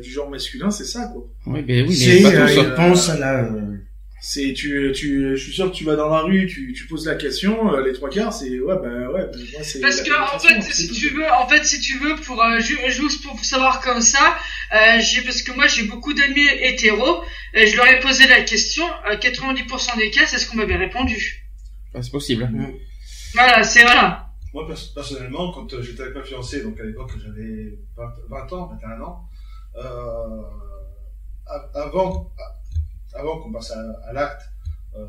du, 0.00 0.08
du 0.08 0.12
genre 0.12 0.30
masculin, 0.30 0.70
c'est 0.70 0.84
ça, 0.84 1.10
quoi. 1.12 1.26
Oui, 1.46 1.62
ben 1.62 1.82
oui, 1.88 1.88
mais 1.88 1.94
C'est, 1.94 2.22
pas 2.22 2.28
euh, 2.30 2.70
hein. 2.70 2.74
pense 2.76 3.08
à 3.10 3.18
la... 3.18 3.48
C'est, 4.20 4.52
tu, 4.52 4.90
tu, 4.96 5.36
je 5.36 5.40
suis 5.42 5.52
sûr 5.52 5.70
que 5.70 5.76
tu 5.76 5.84
vas 5.84 5.94
dans 5.94 6.08
la 6.08 6.22
rue, 6.22 6.48
tu, 6.48 6.72
tu 6.72 6.86
poses 6.88 7.06
la 7.06 7.14
question, 7.14 7.72
euh, 7.72 7.84
les 7.86 7.92
trois 7.92 8.10
quarts, 8.10 8.32
c'est, 8.32 8.50
ouais, 8.58 8.74
bah, 8.82 8.88
ouais, 9.12 9.26
bah, 9.26 9.38
moi, 9.52 9.62
c'est. 9.62 9.78
Parce 9.80 10.02
que, 10.02 10.10
en 10.34 10.38
fait, 10.40 10.60
si 10.60 10.90
tu 10.90 11.10
veux, 11.10 11.30
en 11.30 11.46
fait, 11.46 11.64
si 11.64 11.78
tu 11.78 11.98
veux, 11.98 12.16
pour, 12.16 12.42
euh, 12.42 12.58
ju- 12.58 12.80
juste 12.88 13.22
pour 13.22 13.38
savoir 13.44 13.80
comme 13.80 14.00
ça, 14.00 14.36
euh, 14.74 14.98
j'ai, 15.00 15.22
parce 15.22 15.42
que 15.42 15.52
moi, 15.52 15.68
j'ai 15.68 15.84
beaucoup 15.84 16.14
d'amis 16.14 16.48
hétéros, 16.62 17.22
et 17.54 17.68
je 17.68 17.76
leur 17.76 17.86
ai 17.86 18.00
posé 18.00 18.26
la 18.26 18.42
question, 18.42 18.84
euh, 19.08 19.14
90% 19.16 19.96
des 19.98 20.10
cas, 20.10 20.26
c'est 20.26 20.38
ce 20.38 20.50
qu'on 20.50 20.56
m'avait 20.56 20.74
répondu. 20.76 21.44
Ah, 21.94 22.02
c'est 22.02 22.10
possible. 22.10 22.50
Voilà, 23.34 23.62
c'est, 23.62 23.82
voilà. 23.82 24.26
Moi, 24.52 24.66
pers- 24.66 24.92
personnellement, 24.96 25.52
quand 25.52 25.72
euh, 25.74 25.82
j'étais 25.82 26.02
avec 26.02 26.16
ma 26.16 26.24
fiancée, 26.24 26.62
donc 26.64 26.80
à 26.80 26.82
l'époque 26.82 27.12
j'avais 27.24 27.78
20, 27.96 28.02
20 28.30 28.52
ans, 28.54 28.70
21 28.74 29.00
ans, 29.02 29.20
euh, 29.20 29.37
avant, 31.74 32.32
a- 32.38 33.18
avant 33.18 33.38
qu'on 33.40 33.52
passe 33.52 33.70
à, 33.72 33.80
à 34.08 34.12
l'acte, 34.12 34.42
euh, 34.96 35.06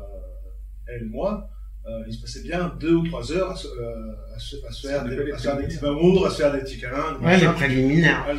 elle 0.88 1.02
et 1.02 1.06
moi, 1.06 1.48
euh, 1.86 2.02
il 2.06 2.12
se 2.14 2.20
passait 2.20 2.42
bien 2.42 2.76
deux 2.78 2.94
ou 2.94 3.06
trois 3.06 3.32
heures 3.32 3.50
à 3.52 3.56
se, 3.56 3.66
euh, 3.68 4.12
à 4.34 4.38
se, 4.38 4.56
à 4.66 4.70
se 4.72 4.86
faire, 4.86 5.04
des, 5.04 5.32
à 5.32 5.38
se 5.38 5.42
faire 5.44 5.56
des 5.56 5.64
petits 5.64 5.84
amours, 5.84 6.26
à 6.26 6.30
se 6.30 6.36
faire 6.42 6.52
des 6.52 6.60
petits 6.60 6.78
câlins. 6.78 7.16
Ouais, 7.20 7.38
les 7.38 7.46
préliminaires. 7.54 8.26
Ah, 8.28 8.32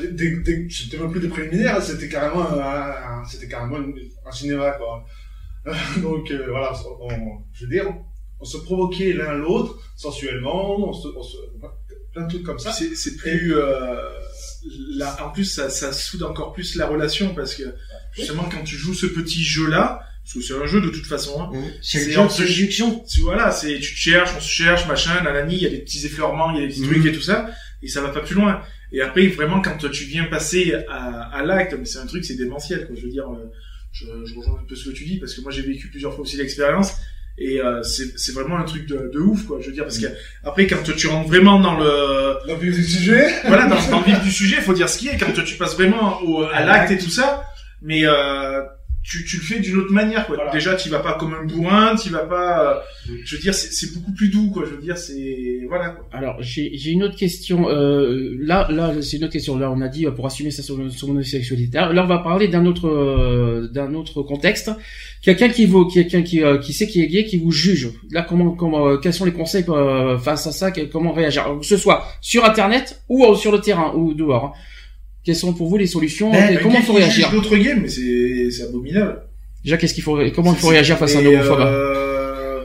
C'était 0.70 0.98
même 0.98 1.12
plus 1.12 1.22
des 1.22 1.28
préliminaires, 1.30 1.82
c'était 1.82 2.08
carrément, 2.10 2.48
un, 2.48 2.60
un- 3.22 3.26
c'était 3.26 3.48
carrément 3.48 3.78
une- 3.78 3.96
un 4.26 4.32
cinéma, 4.32 4.72
quoi. 4.72 5.04
Donc 6.02 6.30
euh, 6.32 6.48
voilà, 6.50 6.72
on, 7.00 7.08
on- 7.14 7.44
je 7.54 7.66
veux 7.66 7.72
dire, 7.72 7.86
on 8.40 8.46
se 8.46 8.58
provoquait 8.58 9.14
l'un 9.14 9.34
l'autre 9.34 9.78
sensuellement, 9.96 10.76
on 10.90 10.94
se, 10.94 11.08
on 11.16 11.22
se- 11.24 11.38
plein 12.14 12.24
de 12.24 12.30
trucs 12.30 12.44
comme 12.44 12.60
ça. 12.60 12.72
C'est, 12.74 12.96
c'est 12.96 13.16
plus, 13.16 13.56
là, 14.96 15.18
en 15.26 15.30
plus, 15.32 15.46
ça, 15.46 15.70
ça 15.70 15.92
soude 15.94 16.24
encore 16.24 16.54
plus 16.54 16.76
la 16.76 16.88
relation 16.88 17.34
parce 17.34 17.56
que, 17.56 17.64
justement, 18.16 18.44
quand 18.52 18.64
tu 18.64 18.76
joues 18.76 18.94
ce 18.94 19.06
petit 19.08 19.44
jeu-là, 19.44 20.02
parce 20.24 20.34
que 20.36 20.42
c'est 20.42 20.54
un 20.62 20.66
jeu 20.68 20.82
de 20.82 20.90
toute 20.90 21.06
façon, 21.08 21.42
hein, 21.42 21.50
C'est 21.82 22.00
C'est 22.00 22.30
se- 22.30 22.46
séduction. 22.48 23.04
tu, 23.12 23.22
voilà, 23.22 23.52
c'est, 23.52 23.80
tu 23.80 23.94
te 23.94 24.00
cherches, 24.00 24.32
on 24.38 24.40
se 24.40 24.50
cherche, 24.50 24.88
machin, 24.88 25.20
nanani, 25.24 25.56
il 25.56 25.62
y 25.64 25.66
a 25.66 25.70
des 25.70 25.80
petits 25.80 26.06
effleurements, 26.06 26.52
il 26.52 26.62
y 26.62 26.64
a 26.64 26.68
des 26.68 26.74
petits 26.74 26.82
Mhm. 26.82 26.90
trucs 26.92 27.06
et 27.08 27.12
tout 27.12 27.22
ça, 27.22 27.50
et 27.82 27.88
ça 27.88 28.02
va 28.02 28.10
pas 28.10 28.22
plus 28.22 28.36
loin. 28.36 28.62
Et 28.92 29.02
après, 29.02 29.28
vraiment, 29.28 29.62
quand 29.62 29.78
tu 29.90 30.04
viens 30.04 30.26
passer 30.26 30.76
à, 30.90 31.24
à 31.36 31.44
l'acte, 31.44 31.76
mais 31.78 31.86
c'est 31.86 31.98
un 32.00 32.06
truc, 32.06 32.24
c'est 32.26 32.36
démentiel, 32.36 32.86
quoi. 32.88 32.96
Je 32.96 33.02
veux 33.04 33.10
dire, 33.12 33.26
euh, 33.32 33.50
je, 33.94 34.06
je 34.26 34.36
rejoins 34.38 34.60
un 34.62 34.66
peu 34.68 34.76
ce 34.76 34.90
que 34.90 34.94
tu 34.96 35.06
dis, 35.06 35.18
parce 35.18 35.34
que 35.34 35.42
moi, 35.42 35.52
j'ai 35.52 35.64
vécu 35.64 35.88
plusieurs 35.88 36.14
fois 36.14 36.22
aussi 36.22 36.38
l'expérience, 36.38 36.94
et 37.38 37.62
euh, 37.62 37.82
c'est, 37.84 38.18
c'est 38.18 38.34
vraiment 38.34 38.58
un 38.58 38.64
truc 38.64 38.86
de, 38.88 39.10
de 39.14 39.20
ouf, 39.20 39.46
quoi. 39.46 39.58
Je 39.62 39.68
veux 39.68 39.74
dire, 39.74 39.84
parce 39.84 39.98
que 39.98 40.08
après, 40.44 40.68
quand 40.68 40.84
tu 40.96 41.08
rentres 41.08 41.28
vraiment 41.28 41.60
dans 41.60 41.76
le, 41.76 42.38
Dans 42.48 42.54
le 42.54 42.60
vif 42.60 42.76
du 42.76 42.84
sujet, 42.84 43.28
voilà, 43.48 43.66
dans, 43.68 43.76
dans 43.90 44.00
le 44.00 44.06
vif 44.06 44.22
du 44.22 44.32
sujet, 44.32 44.58
il 44.60 44.64
faut 44.64 44.74
dire 44.74 44.90
ce 44.90 44.98
qui 44.98 45.08
est, 45.08 45.18
quand 45.18 45.32
tu 45.44 45.56
passes 45.56 45.76
vraiment 45.76 46.22
au, 46.24 46.44
à 46.44 46.64
l'acte 46.64 46.92
et 46.92 46.98
tout 46.98 47.10
ça, 47.10 47.44
mais 47.82 48.02
euh, 48.06 48.62
tu, 49.04 49.26
tu 49.26 49.38
le 49.38 49.42
fais 49.44 49.60
d'une 49.60 49.78
autre 49.78 49.92
manière 49.92 50.28
quoi. 50.28 50.36
Voilà. 50.36 50.52
Déjà 50.52 50.76
tu 50.76 50.90
vas 50.90 51.00
pas 51.00 51.14
comme 51.14 51.34
un 51.34 51.44
bourrin, 51.46 51.96
tu 51.96 52.10
vas 52.10 52.26
pas 52.26 52.76
euh, 53.08 53.14
je 53.26 53.36
veux 53.36 53.42
dire 53.42 53.54
c'est 53.54 53.72
c'est 53.74 53.94
beaucoup 53.96 54.12
plus 54.14 54.30
doux 54.30 54.52
quoi, 54.52 54.64
je 54.66 54.76
veux 54.76 54.82
dire 54.82 54.98
c'est 54.98 55.62
voilà 55.68 55.90
quoi. 55.90 56.06
Alors 56.12 56.36
j'ai 56.42 56.72
j'ai 56.76 56.92
une 56.92 57.04
autre 57.04 57.16
question. 57.16 57.68
Euh, 57.70 58.36
là 58.40 58.68
là 58.70 58.94
c'est 59.02 59.18
une 59.18 59.24
autre 59.24 59.34
question. 59.34 59.58
Là 59.58 59.72
on 59.72 59.82
a 59.82 59.88
dit 59.88 60.06
euh, 60.06 60.12
pour 60.12 60.26
assumer 60.28 60.52
sa 60.52 60.62
son 60.64 60.90
son 60.90 61.10
homosexualité. 61.10 61.78
Là 61.78 62.04
on 62.04 62.08
va 62.08 62.20
parler 62.20 62.48
d'un 62.48 62.66
autre 62.66 62.88
euh, 62.88 63.68
d'un 63.74 63.94
autre 63.96 64.22
contexte. 64.22 64.70
Quelqu'un 65.24 65.50
qui 65.50 65.66
vous 65.66 65.86
quelqu'un 65.86 66.22
qui 66.22 66.44
euh, 66.44 66.58
qui 66.60 66.74
sait 66.74 66.88
qui 66.88 67.02
est 67.02 67.08
gay 67.08 67.26
qui 67.26 67.38
vous 67.38 67.52
juge. 67.52 67.90
Là 68.12 68.22
comment 68.28 68.52
comment 68.52 68.88
euh, 68.88 68.98
quels 68.98 69.14
sont 69.14 69.26
les 69.26 69.34
conseils 69.34 69.66
euh, 69.70 70.18
face 70.20 70.46
à 70.48 70.52
ça? 70.52 70.72
Comment 70.72 71.12
réagir? 71.12 71.44
Alors, 71.44 71.60
Que 71.60 71.66
ce 71.66 71.78
soit 71.78 72.06
sur 72.22 72.46
internet 72.46 73.02
ou 73.10 73.36
sur 73.36 73.52
le 73.52 73.60
terrain 73.60 73.94
ou 73.96 74.14
dehors. 74.14 74.46
hein. 74.46 74.52
Quelles 75.24 75.36
sont 75.36 75.54
pour 75.54 75.68
vous 75.70 75.78
les 75.78 75.88
solutions 75.88 76.32
Ben, 76.32 76.58
Un 76.58 76.62
Comment 76.62 76.80
gay 76.80 76.86
faut 76.86 76.94
réagir 76.94 77.32
D'autres 77.32 77.58
gays 77.58 77.76
mais 77.76 77.88
c'est 77.88 78.64
abominable. 78.64 79.22
Déjà 79.64 79.78
qu'est-ce 79.78 79.94
qu'il 79.94 80.04
faut 80.04 80.20
comment 80.34 80.54
il 80.54 80.60
faut 80.60 80.68
réagir 80.70 80.98
face 80.98 81.16
à 81.16 81.20
un 81.20 81.26
homophobe 81.26 81.60
euh, 81.62 82.64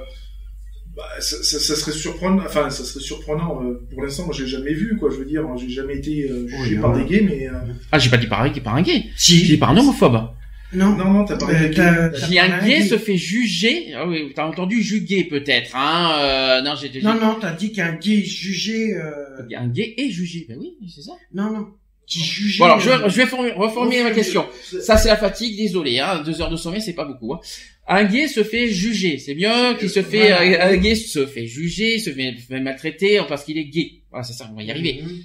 bah, 0.96 1.02
ça, 1.20 1.36
ça, 1.42 1.58
ça 1.58 1.76
serait 1.76 1.92
surprenant, 1.92 2.42
enfin, 2.46 2.70
ça 2.70 2.82
serait 2.82 3.04
surprenant. 3.04 3.62
euh, 3.62 3.86
pour 3.92 4.02
l'instant, 4.02 4.24
moi, 4.24 4.34
j'ai 4.36 4.46
jamais 4.46 4.72
vu, 4.72 4.96
quoi. 4.96 5.10
Je 5.10 5.16
veux 5.16 5.26
dire, 5.26 5.44
j'ai 5.58 5.68
jamais 5.68 5.96
été 5.96 6.22
euh, 6.30 6.48
jugé 6.48 6.76
Oui, 6.76 6.80
par 6.80 6.96
des 6.96 7.04
gays, 7.04 7.20
mais 7.22 7.46
euh, 7.48 7.52
Ah 7.92 7.98
j'ai 7.98 8.08
pas 8.08 8.16
dit 8.16 8.26
par 8.26 8.40
un, 8.42 8.50
par 8.50 8.76
un 8.76 8.82
gay. 8.82 9.04
Si. 9.14 9.40
J'ai 9.40 9.46
dit 9.46 9.56
par 9.58 9.70
un 9.70 9.76
homophobe. 9.76 10.30
Non. 10.72 10.96
non, 10.96 11.12
non, 11.12 11.24
t'as 11.24 11.36
parlé 11.36 11.54
Euh, 11.78 12.10
t'as 12.10 12.26
Si 12.26 12.38
un 12.38 12.64
gay 12.66 12.82
se 12.82 12.96
fait 12.96 13.16
juger, 13.16 13.92
ah 13.94 14.08
oui, 14.08 14.32
t'as 14.34 14.46
entendu 14.46 14.82
juguer 14.82 15.24
peut-être, 15.24 15.76
hein 15.76 16.16
euh, 16.20 16.62
Non, 16.62 16.74
j'ai 16.80 16.90
j'ai- 16.92 17.02
Non, 17.02 17.14
non, 17.20 17.36
t'as 17.40 17.52
dit 17.52 17.72
qu'un 17.72 17.92
gay 17.92 18.24
jugé. 18.24 18.94
Euh... 18.94 19.42
un 19.56 19.68
gay 19.68 19.94
est 19.98 20.10
jugé. 20.10 20.46
Ben 20.48 20.56
oui, 20.58 20.76
c'est 20.88 21.02
ça. 21.02 21.12
Non, 21.34 21.50
non. 21.52 21.66
Qui 22.06 22.20
jugeait. 22.20 22.58
Bon 22.60 22.64
alors, 22.66 22.78
je 22.80 22.88
euh, 22.90 22.98
vais, 22.98 23.10
je 23.10 23.16
vais 23.16 23.26
formuler- 23.26 23.52
reformuler 23.54 24.02
ma 24.04 24.12
question. 24.12 24.46
Ça, 24.80 24.96
c'est 24.96 25.08
la 25.08 25.16
fatigue, 25.16 25.56
désolé, 25.56 25.98
hein. 25.98 26.22
Deux 26.24 26.40
heures 26.40 26.50
de 26.50 26.56
sommeil, 26.56 26.80
c'est 26.80 26.92
pas 26.94 27.04
beaucoup. 27.04 27.34
Hein. 27.34 27.40
Un 27.88 28.04
gay 28.04 28.28
se 28.28 28.42
fait 28.44 28.68
juger, 28.68 29.18
c'est 29.18 29.34
bien 29.34 29.74
qu'il 29.74 29.90
se 29.90 30.02
fait, 30.02 30.28
Voilà. 30.32 30.66
euh, 30.68 30.72
un 30.72 30.76
gay 30.76 30.94
se 30.94 31.26
fait 31.26 31.46
juger, 31.46 31.98
se 31.98 32.10
fait, 32.10 32.60
maltraiter 32.60 33.20
parce 33.28 33.44
qu'il 33.44 33.58
est 33.58 33.64
gay. 33.66 34.02
Voilà, 34.10 34.22
c'est 34.24 34.32
ça, 34.34 34.48
on 34.52 34.54
va 34.56 34.62
y 34.62 34.70
arriver. 34.70 35.02
Mhm. 35.02 35.20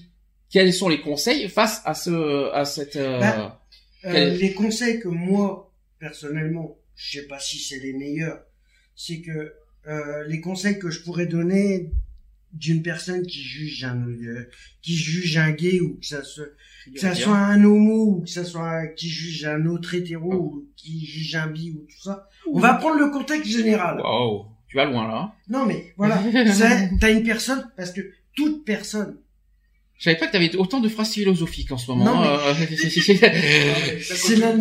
Quels 0.49 0.73
sont 0.73 0.89
les 0.89 1.01
conseils 1.01 1.47
face 1.49 1.81
à 1.85 1.93
ce, 1.93 2.51
à 2.53 2.65
cette, 2.65 2.95
euh, 2.95 3.19
Bah, 3.19 3.57
Euh, 4.03 4.11
Quel- 4.13 4.37
les 4.39 4.53
conseils 4.53 4.99
que 4.99 5.07
moi, 5.07 5.71
personnellement, 5.99 6.77
je 6.95 7.19
sais 7.19 7.27
pas 7.27 7.37
si 7.39 7.59
c'est 7.59 7.77
les 7.79 7.93
meilleurs, 7.93 8.39
c'est 8.95 9.21
que 9.21 9.53
euh, 9.87 10.27
les 10.27 10.41
conseils 10.41 10.79
que 10.79 10.89
je 10.89 11.01
pourrais 11.01 11.27
donner 11.27 11.91
d'une 12.53 12.81
personne 12.81 13.25
qui 13.25 13.41
juge 13.41 13.83
un 13.85 14.05
euh, 14.07 14.49
qui 14.81 14.95
juge 14.95 15.37
un 15.37 15.51
gay 15.51 15.79
ou 15.79 15.97
que 15.99 16.05
ça 16.05 16.23
se 16.23 16.41
que 16.93 16.99
ça 16.99 17.13
soit 17.15 17.37
un 17.37 17.63
homo 17.63 18.05
ou 18.17 18.21
que 18.23 18.29
ça 18.29 18.43
soit 18.43 18.87
qui 18.95 19.07
juge 19.09 19.45
un 19.45 19.65
autre 19.67 19.93
hétéro 19.93 20.33
ou 20.33 20.65
qui 20.75 21.05
juge 21.05 21.35
un 21.35 21.47
bi 21.47 21.71
ou 21.71 21.85
tout 21.87 22.01
ça, 22.03 22.27
on 22.51 22.59
va 22.59 22.73
prendre 22.75 22.97
le 22.99 23.09
contexte 23.09 23.49
général. 23.51 24.01
Wow, 24.03 24.45
tu 24.67 24.77
vas 24.77 24.85
loin 24.85 25.07
là. 25.07 25.17
hein. 25.17 25.31
Non 25.49 25.65
mais 25.65 25.93
voilà, 25.97 26.21
t'as 26.99 27.11
une 27.11 27.23
personne 27.23 27.69
parce 27.77 27.91
que 27.91 28.01
toute 28.35 28.63
personne 28.65 29.17
Je 29.97 30.05
savais 30.05 30.17
pas 30.17 30.25
que 30.27 30.31
t'avais 30.31 30.55
autant 30.55 30.79
de 30.79 30.89
phrases 30.89 31.11
philosophiques 31.11 31.71
en 31.71 31.77
ce 31.77 31.91
moment. 31.91 32.05
Non, 32.05 32.21
mais- 32.21 32.27
hein. 32.27 32.55
C'est 34.01 34.35
la- 34.37 34.53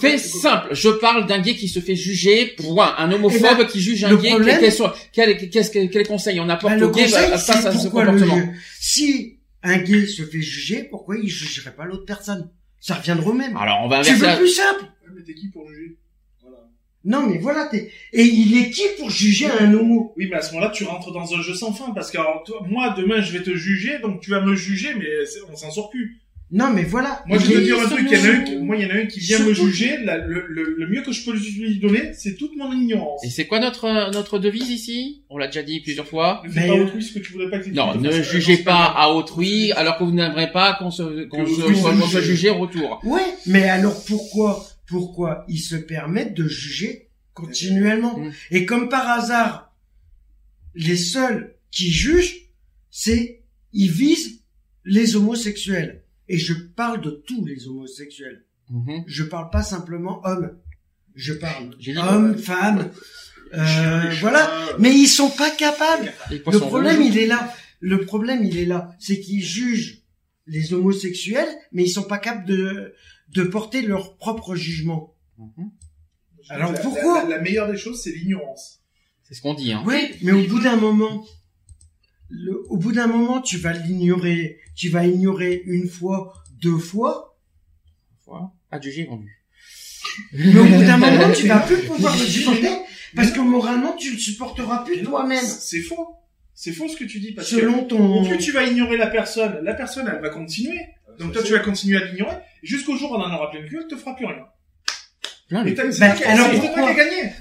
Fait 0.00 0.18
simple, 0.18 0.68
je 0.72 0.88
parle 0.90 1.26
d'un 1.26 1.40
gay 1.40 1.54
qui 1.56 1.68
se 1.68 1.80
fait 1.80 1.96
juger, 1.96 2.54
point. 2.56 2.94
Un 2.98 3.10
homophobe 3.10 3.40
Eh 3.52 3.56
ben, 3.62 3.66
qui 3.66 3.80
juge 3.80 4.04
un 4.04 4.14
gay, 4.16 4.28
problème- 4.30 4.60
quels 4.60 4.72
sont, 4.72 4.90
quels, 5.12 5.50
qu'est-ce 5.50 5.70
que- 5.70 5.86
quels 5.86 6.06
conseils 6.06 6.38
on 6.40 6.48
apporte 6.48 6.74
Bah, 6.74 6.78
le 6.78 6.86
au 6.86 6.90
gay 6.92 7.02
conseil, 7.04 7.30
face 7.30 7.50
à 7.66 7.72
ce 7.72 7.84
le 7.86 7.90
comportement. 7.90 8.40
Si 8.78 9.33
un 9.64 9.78
gay 9.78 10.06
se 10.06 10.22
fait 10.22 10.40
juger, 10.42 10.84
pourquoi 10.84 11.16
il 11.16 11.28
jugerait 11.28 11.74
pas 11.74 11.84
l'autre 11.86 12.04
personne? 12.04 12.50
Ça 12.80 12.94
reviendra 12.96 13.30
au 13.30 13.32
même. 13.32 13.56
Alors, 13.56 13.80
on 13.82 13.88
va 13.88 14.02
tu 14.02 14.10
inverser 14.10 14.20
veux 14.20 14.26
la- 14.26 14.36
plus 14.36 14.48
simple? 14.48 14.84
Mais 15.14 15.22
t'es 15.22 15.34
qui 15.34 15.48
pour 15.48 15.66
juger? 15.68 15.96
Voilà. 16.42 16.58
Non, 17.04 17.26
mais 17.26 17.38
voilà, 17.38 17.66
t'es... 17.66 17.90
Et 18.12 18.22
il 18.24 18.56
est 18.58 18.70
qui 18.70 18.82
pour 18.98 19.10
juger 19.10 19.46
un 19.50 19.72
homo? 19.74 20.12
Oui, 20.16 20.28
mais 20.30 20.36
à 20.36 20.42
ce 20.42 20.52
moment-là, 20.54 20.70
tu 20.70 20.84
rentres 20.84 21.12
dans 21.12 21.34
un 21.34 21.40
jeu 21.42 21.54
sans 21.54 21.72
fin, 21.72 21.92
parce 21.92 22.10
que 22.10 22.18
alors, 22.18 22.42
toi, 22.44 22.64
moi, 22.68 22.94
demain, 22.96 23.20
je 23.20 23.32
vais 23.36 23.42
te 23.42 23.54
juger, 23.54 23.98
donc 24.00 24.20
tu 24.20 24.30
vas 24.30 24.40
me 24.40 24.54
juger, 24.54 24.94
mais 24.94 25.24
c'est- 25.26 25.40
on 25.50 25.56
s'en 25.56 25.70
sort 25.70 25.88
plus. 25.90 26.20
Non, 26.56 26.70
mais 26.72 26.84
voilà. 26.84 27.22
Moi, 27.26 27.36
je 27.38 27.46
vais 27.46 27.54
te 27.56 27.60
dire 27.60 27.80
un 27.80 27.88
truc, 27.88 28.06
il 28.08 28.16
y 28.16 28.20
en 28.20 28.24
a 28.24 28.28
un, 28.28 28.40
qui- 28.42 28.56
moi, 28.58 28.76
il 28.76 28.82
y 28.82 28.86
en 28.86 28.90
a 28.90 28.98
un 29.00 29.06
qui 29.06 29.18
vient 29.18 29.40
me 29.40 29.52
juger, 29.52 29.98
la- 30.04 30.18
le, 30.18 30.46
le, 30.48 30.76
le 30.78 30.86
mieux 30.88 31.02
que 31.02 31.10
je 31.10 31.24
peux 31.24 31.32
lui 31.32 31.80
donner, 31.80 32.12
c'est 32.14 32.36
toute 32.36 32.54
mon 32.56 32.72
ignorance. 32.72 33.24
Et 33.24 33.28
c'est 33.30 33.46
quoi 33.46 33.58
notre, 33.58 33.86
euh, 33.86 34.10
notre 34.12 34.38
devise 34.38 34.70
ici? 34.70 35.24
On 35.30 35.36
l'a 35.36 35.46
déjà 35.48 35.64
dit 35.64 35.80
plusieurs 35.80 36.06
fois. 36.06 36.42
Ne 36.46 36.52
Mais, 36.54 36.68
pas 36.68 36.74
euh, 36.74 36.84
autrui 36.84 37.02
ce 37.02 37.12
que 37.12 37.18
tu 37.18 37.32
voudrais 37.32 37.50
pas 37.50 37.58
que 37.58 37.70
Non, 37.70 37.96
ne 37.96 38.08
fasses. 38.08 38.30
jugez 38.30 38.60
Euh, 38.60 38.64
pas 38.64 38.84
à 38.84 39.08
autrui 39.10 39.72
alors 39.72 39.98
que 39.98 40.04
vous 40.04 40.12
n'aimerez 40.12 40.52
pas 40.52 40.74
qu'on 40.78 40.92
se, 40.92 41.24
qu'on 41.24 41.44
se, 41.44 41.52
autrui 41.60 41.74
qu'on 41.74 41.92
se 41.96 42.00
qu'on 42.02 42.06
se 42.08 42.20
juge. 42.20 42.46
retour. 42.50 43.00
Ouais, 43.04 43.20
mais 43.46 43.68
alors 43.68 44.04
pourquoi 44.04 44.64
Pourquoi 44.86 45.44
ils 45.48 45.58
se 45.58 45.74
permettent 45.74 46.34
de 46.34 46.46
juger 46.46 47.08
continuellement? 47.32 48.16
Mm. 48.18 48.32
Et 48.52 48.64
comme 48.64 48.88
par 48.88 49.08
hasard, 49.08 49.74
les 50.76 50.96
seuls 50.96 51.56
qui 51.72 51.90
jugent, 51.90 52.36
c'est 52.90 53.42
ils 53.72 53.90
visent 53.90 54.40
les 54.84 55.16
homosexuels. 55.16 56.02
Et 56.28 56.38
je 56.38 56.54
parle 56.54 57.00
de 57.02 57.10
tous 57.10 57.44
les 57.44 57.66
homosexuels. 57.68 58.44
Mhm. 58.70 59.04
Je 59.06 59.24
parle 59.24 59.50
pas 59.50 59.62
simplement 59.62 60.20
hommes. 60.24 60.56
Je 61.14 61.32
parle 61.34 61.70
hommes, 62.08 62.36
femmes. 62.38 62.90
euh, 63.52 64.10
voilà. 64.20 64.50
Mais 64.78 64.92
ils 64.94 65.06
sont 65.06 65.30
pas 65.30 65.50
capables. 65.50 66.12
Les 66.30 66.38
Le 66.38 66.58
problème, 66.58 66.96
rouges. 67.02 67.06
il 67.14 67.18
est 67.18 67.26
là. 67.26 67.54
Le 67.80 68.04
problème, 68.04 68.42
il 68.44 68.56
est 68.56 68.64
là. 68.64 68.96
C'est 68.98 69.20
qu'ils 69.20 69.44
jugent 69.44 70.00
les 70.46 70.72
homosexuels, 70.72 71.48
mais 71.72 71.84
ils 71.84 71.90
sont 71.90 72.02
pas 72.04 72.18
capables 72.18 72.46
de, 72.46 72.94
de 73.30 73.42
porter 73.44 73.82
leur 73.82 74.16
propre 74.16 74.54
jugement. 74.56 75.14
Mhm. 75.38 75.70
Alors 76.48 76.72
la- 76.72 76.78
pourquoi 76.80 77.22
la, 77.24 77.36
la 77.36 77.42
meilleure 77.42 77.70
des 77.70 77.76
choses, 77.78 78.02
c'est 78.02 78.12
l'ignorance. 78.12 78.80
C'est 79.22 79.34
ce 79.34 79.40
qu'on 79.42 79.54
dit, 79.54 79.72
hein. 79.72 79.82
Oui, 79.86 80.10
mais 80.22 80.32
au 80.32 80.46
bout 80.46 80.60
d'un 80.60 80.76
moment, 80.76 81.24
le, 82.34 82.62
au 82.68 82.76
bout 82.76 82.92
d'un 82.92 83.06
moment, 83.06 83.40
tu 83.40 83.56
vas 83.58 83.72
l'ignorer. 83.72 84.58
Tu 84.74 84.88
vas 84.88 85.06
ignorer 85.06 85.62
une 85.66 85.88
fois, 85.88 86.32
deux 86.60 86.78
fois, 86.78 87.36
Voilà. 88.26 88.50
Adjugé 88.70 89.04
vendu. 89.04 89.30
mais 90.32 90.58
au 90.58 90.64
bout 90.64 90.82
d'un 90.84 90.96
moment, 90.96 91.32
tu 91.36 91.46
vas 91.46 91.60
plus 91.60 91.78
pouvoir 91.78 92.16
le 92.16 92.24
supporter 92.24 92.70
parce 93.14 93.30
que 93.30 93.40
moralement, 93.40 93.94
tu 93.96 94.10
le 94.12 94.18
supporteras 94.18 94.84
plus 94.84 95.02
toi-même. 95.02 95.44
C'est 95.44 95.80
faux. 95.82 96.16
C'est 96.56 96.72
faux 96.72 96.88
ce 96.88 96.96
que 96.96 97.04
tu 97.04 97.18
dis, 97.20 97.32
parce 97.32 97.48
Selon 97.48 97.84
que 97.84 97.88
ton... 97.90 98.24
plus 98.28 98.38
tu 98.38 98.52
vas 98.52 98.64
ignorer 98.64 98.96
la 98.96 99.08
personne, 99.08 99.58
la 99.62 99.74
personne, 99.74 100.08
elle 100.12 100.20
va 100.20 100.30
continuer. 100.30 100.80
Donc 101.18 101.32
toi, 101.32 101.42
tu 101.42 101.52
vas 101.52 101.58
continuer 101.60 101.96
à 101.98 102.04
l'ignorer, 102.04 102.34
jusqu'au 102.62 102.96
jour 102.96 103.10
où 103.12 103.14
on 103.14 103.20
en 103.20 103.32
aura 103.34 103.50
plein 103.50 103.60
le 103.60 103.68
cul, 103.68 103.78
elle 103.80 103.86
te 103.88 103.96
fera 103.96 104.14
plus 104.16 104.26
rien. 104.26 104.44
Plein 105.48 105.64
Et 105.66 105.74
t'as- 105.74 105.90
c'est 105.92 106.00
Bah, 106.00 106.14
alors 106.26 106.50
pourquoi. 106.50 106.94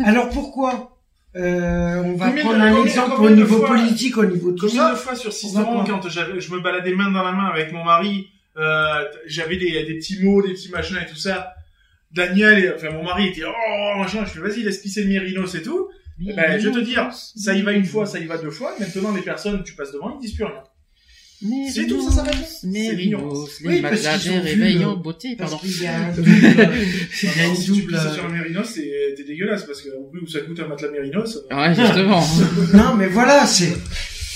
Alors 0.04 0.30
pourquoi? 0.30 0.93
Euh, 1.36 2.02
On 2.03 2.16
va 2.16 2.30
Combien 2.30 2.44
prendre 2.44 2.62
un 2.62 2.70
combien- 2.72 2.84
exemple 2.86 3.14
combien 3.16 3.32
au 3.32 3.36
niveau 3.36 3.58
fois- 3.58 3.68
politique, 3.70 4.18
au 4.18 4.26
niveau 4.26 4.52
de 4.52 4.56
tout 4.58 4.68
Combien 4.68 4.92
de 4.92 4.95
ça. 4.95 5.02
fois 5.02 5.16
sur 5.16 5.28
On 5.30 5.32
va 5.32 5.36
Sisteron, 5.38 5.74
voir. 5.84 5.86
quand 5.88 6.08
je 6.40 6.53
me 6.53 6.60
baladais 6.60 6.94
main 6.94 7.12
dans 7.12 7.24
la 7.24 7.32
main 7.32 7.48
avec 7.48 7.72
mon 7.72 7.84
mari, 7.84 8.28
euh, 8.58 9.03
j'avais 9.26 9.58
des, 9.58 9.84
des 9.84 9.95
petits 9.95 10.24
mots, 10.24 10.42
des 10.42 10.53
petits 10.53 10.70
machins 10.72 10.98
et 11.02 11.10
tout 11.10 11.16
ça. 11.18 11.53
Daniel, 12.12 12.74
enfin 12.76 12.92
mon 12.92 13.03
mari 13.03 13.30
était 13.30 13.42
oh 13.45 13.98
machin, 14.00 14.24
je 14.26 14.32
fais 14.32 14.40
vas-y 14.40 14.62
laisse 14.62 14.78
pisser 14.80 15.03
le 15.03 15.10
et 15.56 15.62
tout. 15.64 15.90
Eh 16.24 16.32
ben, 16.34 16.60
je 16.60 16.70
vais 16.70 16.76
te 16.76 16.80
dire, 16.80 17.10
ça 17.12 17.56
y 17.56 17.64
va 17.64 17.72
une 17.72 17.86
fois, 17.86 18.06
ça 18.06 18.20
y 18.20 18.26
va 18.26 18.38
deux 18.38 18.52
fois. 18.52 18.76
Maintenant 18.80 19.12
les 19.16 19.24
personnes, 19.24 19.64
tu 19.64 19.74
passes 19.74 19.92
devant, 19.92 20.16
ils 20.20 20.22
disent 20.22 20.36
plus 20.36 20.44
rien. 20.44 20.62
C'est 21.74 21.88
tout, 21.88 22.02
ça 22.10 22.16
s'arrête 22.16 22.36
Mérinos, 22.64 23.50
Oui, 23.66 23.82
les 24.44 24.54
vu 24.56 24.62
réveillants 24.64 24.92
le- 24.96 25.02
beauté, 25.02 25.36
pardon. 25.36 25.60
il 25.64 25.82
y 25.84 25.88
a 25.88 26.10
une 26.10 26.16
double. 27.66 28.00
sur 28.16 28.26
un 28.26 28.30
mérinos, 28.30 28.70
c'est 28.74 28.92
t'es 29.18 29.24
dégueulasse 29.24 29.64
parce 29.66 29.82
que 29.82 29.90
au 29.90 30.04
plus 30.12 30.22
où 30.22 30.28
ça 30.28 30.40
coûte 30.40 30.60
un 30.60 30.68
matelas 30.68 30.92
mérinos. 30.92 31.40
Ouais, 31.52 31.76
justement. 31.76 32.24
Non, 32.74 32.96
mais 32.98 33.08
voilà, 33.08 33.46
c'est, 33.46 33.74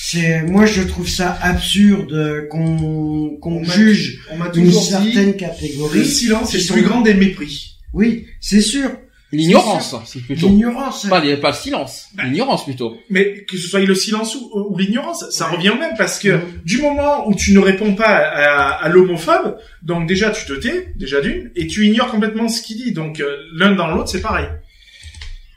c'est, 0.02 0.42
moi 0.44 0.66
je 0.66 0.82
trouve 0.84 1.08
ça 1.08 1.38
absurde 1.42 2.48
qu'on 2.50 3.38
qu'on 3.42 3.64
juge 3.64 4.20
On 4.32 4.38
une 4.56 4.72
certaine 4.72 5.28
le 5.28 5.34
catégorie. 5.34 6.06
silence 6.06 6.54
est 6.56 6.58
le 6.68 6.74
plus 6.74 6.82
sont- 6.84 6.88
grand 6.90 7.02
des 7.02 7.14
mépris. 7.14 7.78
Oui, 7.94 8.26
c'est 8.42 8.62
sûr. 8.62 8.90
L'ignorance, 9.34 9.94
c'est 10.06 10.22
plutôt. 10.22 10.48
L'ignorance. 10.48 11.06
Pas, 11.10 11.20
le 11.20 11.52
silence. 11.54 12.08
L'ignorance 12.24 12.64
plutôt. 12.64 12.98
Mais 13.10 13.44
que 13.44 13.58
ce 13.58 13.68
soit 13.68 13.82
le 13.82 13.94
silence 13.96 14.36
ou, 14.36 14.50
ou 14.54 14.78
l'ignorance, 14.78 15.30
ça 15.32 15.50
Ouais. 15.50 15.58
revient 15.58 15.70
au 15.72 15.76
même 15.76 15.96
parce 15.98 16.18
que 16.18 16.40
du 16.64 16.78
moment 16.82 17.28
où 17.28 17.36
tu 17.36 17.52
ne 17.54 17.60
réponds 17.60 17.94
pas 17.96 18.06
à, 18.16 18.70
à 18.84 18.88
l'homophobe, 18.90 19.58
donc 19.82 20.08
déjà 20.08 20.32
tu 20.32 20.46
te 20.46 20.54
tais, 20.54 20.94
déjà 20.96 21.20
d'une, 21.20 21.52
et 21.58 21.68
tu 21.68 21.86
ignores 21.86 22.10
complètement 22.10 22.48
ce 22.48 22.62
qu'il 22.62 22.78
dit. 22.78 22.94
Donc 22.94 23.20
euh, 23.20 23.36
l'un 23.54 23.74
dans 23.76 23.88
l'autre, 23.88 24.08
c'est 24.10 24.22
pareil. 24.22 24.48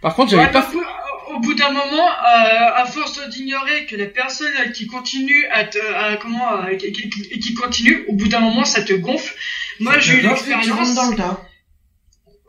Par 0.02 0.16
contre, 0.16 0.32
j'avais 0.32 0.44
Ouais, 0.46 0.50
pas 0.52 0.62
coup, 0.62 0.80
au- 1.34 1.38
bout 1.40 1.54
d'un 1.54 1.70
moment, 1.70 2.08
euh, 2.08 2.74
à 2.74 2.84
force 2.86 3.20
d'ignorer 3.28 3.86
que 3.86 3.94
la 3.94 4.06
personne 4.06 4.50
qui 4.74 4.88
continue 4.88 5.46
à 5.52 5.62
te, 5.64 5.78
à, 5.94 6.16
comment, 6.16 6.64
euh, 6.64 6.74
qui, 6.74 6.90
qui- 6.90 7.08
qui- 7.08 7.38
qui 7.38 7.54
continue, 7.54 8.04
au 8.08 8.14
bout 8.14 8.26
d'un 8.28 8.40
moment, 8.40 8.64
ça 8.64 8.82
te 8.82 8.92
gonfle. 8.94 9.32
Moi, 9.78 9.98
j'ai 10.00 10.14
eu 10.14 10.20
l'expérience. 10.22 10.66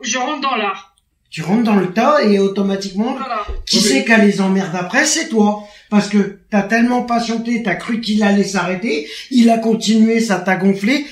Je 0.02 0.18
rentre 0.18 0.40
dans 0.40 0.56
l'art. 0.56 0.91
Tu 1.32 1.42
rentres 1.42 1.64
dans 1.64 1.74
le 1.76 1.88
tas 1.92 2.22
et 2.22 2.38
automatiquement, 2.38 3.14
Voilà. 3.18 3.40
qui 3.66 3.80
c'est 3.80 4.04
qui 4.04 4.12
a 4.12 4.18
les 4.18 4.40
emmerdes 4.40 4.76
après, 4.78 5.04
c'est 5.06 5.28
toi. 5.28 5.60
Parce 5.90 6.08
que 6.08 6.38
t'as 6.50 6.62
tellement 6.62 7.02
patienté, 7.02 7.62
t'as 7.62 7.74
cru 7.74 8.00
qu'il 8.00 8.22
allait 8.22 8.44
s'arrêter, 8.44 9.08
il 9.30 9.48
a 9.50 9.58
continué, 9.58 10.20
ça 10.20 10.36
t'a 10.36 10.56
gonflé. 10.56 11.04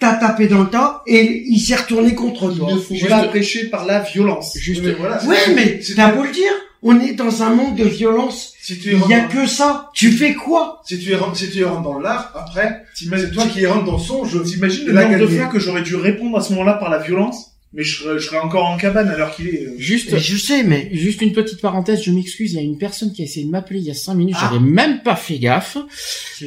t'as 0.00 0.14
tapé 0.14 0.46
dans 0.46 0.60
le 0.60 0.68
tas 0.70 1.02
et 1.08 1.42
il 1.48 1.58
s'est 1.58 1.74
retourné 1.74 2.14
contre 2.14 2.52
toi. 2.54 2.68
Il 2.70 2.76
ne 2.76 2.80
faut 2.80 3.08
pas 3.08 3.24
prêcher 3.24 3.64
par 3.68 3.84
la 3.84 3.98
violence. 3.98 4.56
Juste, 4.56 4.80
Mais 4.84 4.92
voilà, 4.92 5.18
c'est- 5.18 5.52
mais 5.56 5.80
c'est- 5.82 5.96
t'as 5.96 6.12
beau 6.12 6.22
le 6.22 6.30
dire, 6.30 6.52
on 6.84 7.00
est 7.00 7.14
dans 7.14 7.42
un 7.42 7.50
monde 7.50 7.74
de 7.74 7.82
violence. 7.82 8.52
si 8.62 8.78
tu 8.78 8.92
Il 8.92 9.10
y 9.10 9.14
a 9.14 9.22
que 9.22 9.44
ça. 9.48 9.90
Tu 9.94 10.12
fais 10.12 10.34
quoi? 10.34 10.82
Si 10.86 11.00
tu 11.00 11.12
rentres, 11.16 11.36
si 11.36 11.50
tu 11.50 11.64
rentres 11.64 11.82
dans 11.82 11.98
l'art, 11.98 12.32
après, 12.36 12.84
c'est 12.94 13.32
toi 13.32 13.44
qui 13.52 13.66
rentres 13.66 13.86
dans 13.86 13.98
son 13.98 14.24
jeu. 14.24 14.44
T'imagines 14.44 14.86
le 14.86 14.92
nombre 14.92 15.18
de 15.18 15.26
fois 15.26 15.46
que 15.46 15.58
j'aurais 15.58 15.82
dû 15.82 15.96
répondre 15.96 16.38
à 16.38 16.42
ce 16.42 16.50
moment-là 16.52 16.74
par 16.74 16.90
la 16.90 16.98
violence, 16.98 17.57
mais 17.74 17.82
je 17.82 18.02
serais, 18.02 18.18
je 18.18 18.24
serais 18.26 18.38
encore 18.38 18.66
en 18.66 18.76
cabane 18.78 19.08
alors 19.08 19.34
qu'il 19.34 19.48
est. 19.48 19.66
euh, 19.66 19.74
juste, 19.78 20.16
Je 20.18 20.36
sais, 20.36 20.62
mais 20.62 20.88
Juste 20.92 21.20
une 21.22 21.32
petite 21.32 21.60
parenthèse, 21.60 22.02
je 22.02 22.10
m'excuse, 22.10 22.52
il 22.52 22.56
y 22.56 22.58
a 22.58 22.62
une 22.62 22.78
personne 22.78 23.12
qui 23.12 23.20
a 23.22 23.24
essayé 23.26 23.44
de 23.44 23.50
m'appeler 23.50 23.78
il 23.80 23.84
y 23.86 23.90
a 23.90 23.94
cinq 23.94 24.14
minutes, 24.14 24.36
Ah. 24.38 24.48
j'avais 24.52 24.64
même 24.64 25.02
pas 25.02 25.16
fait 25.16 25.38
gaffe. 25.38 25.76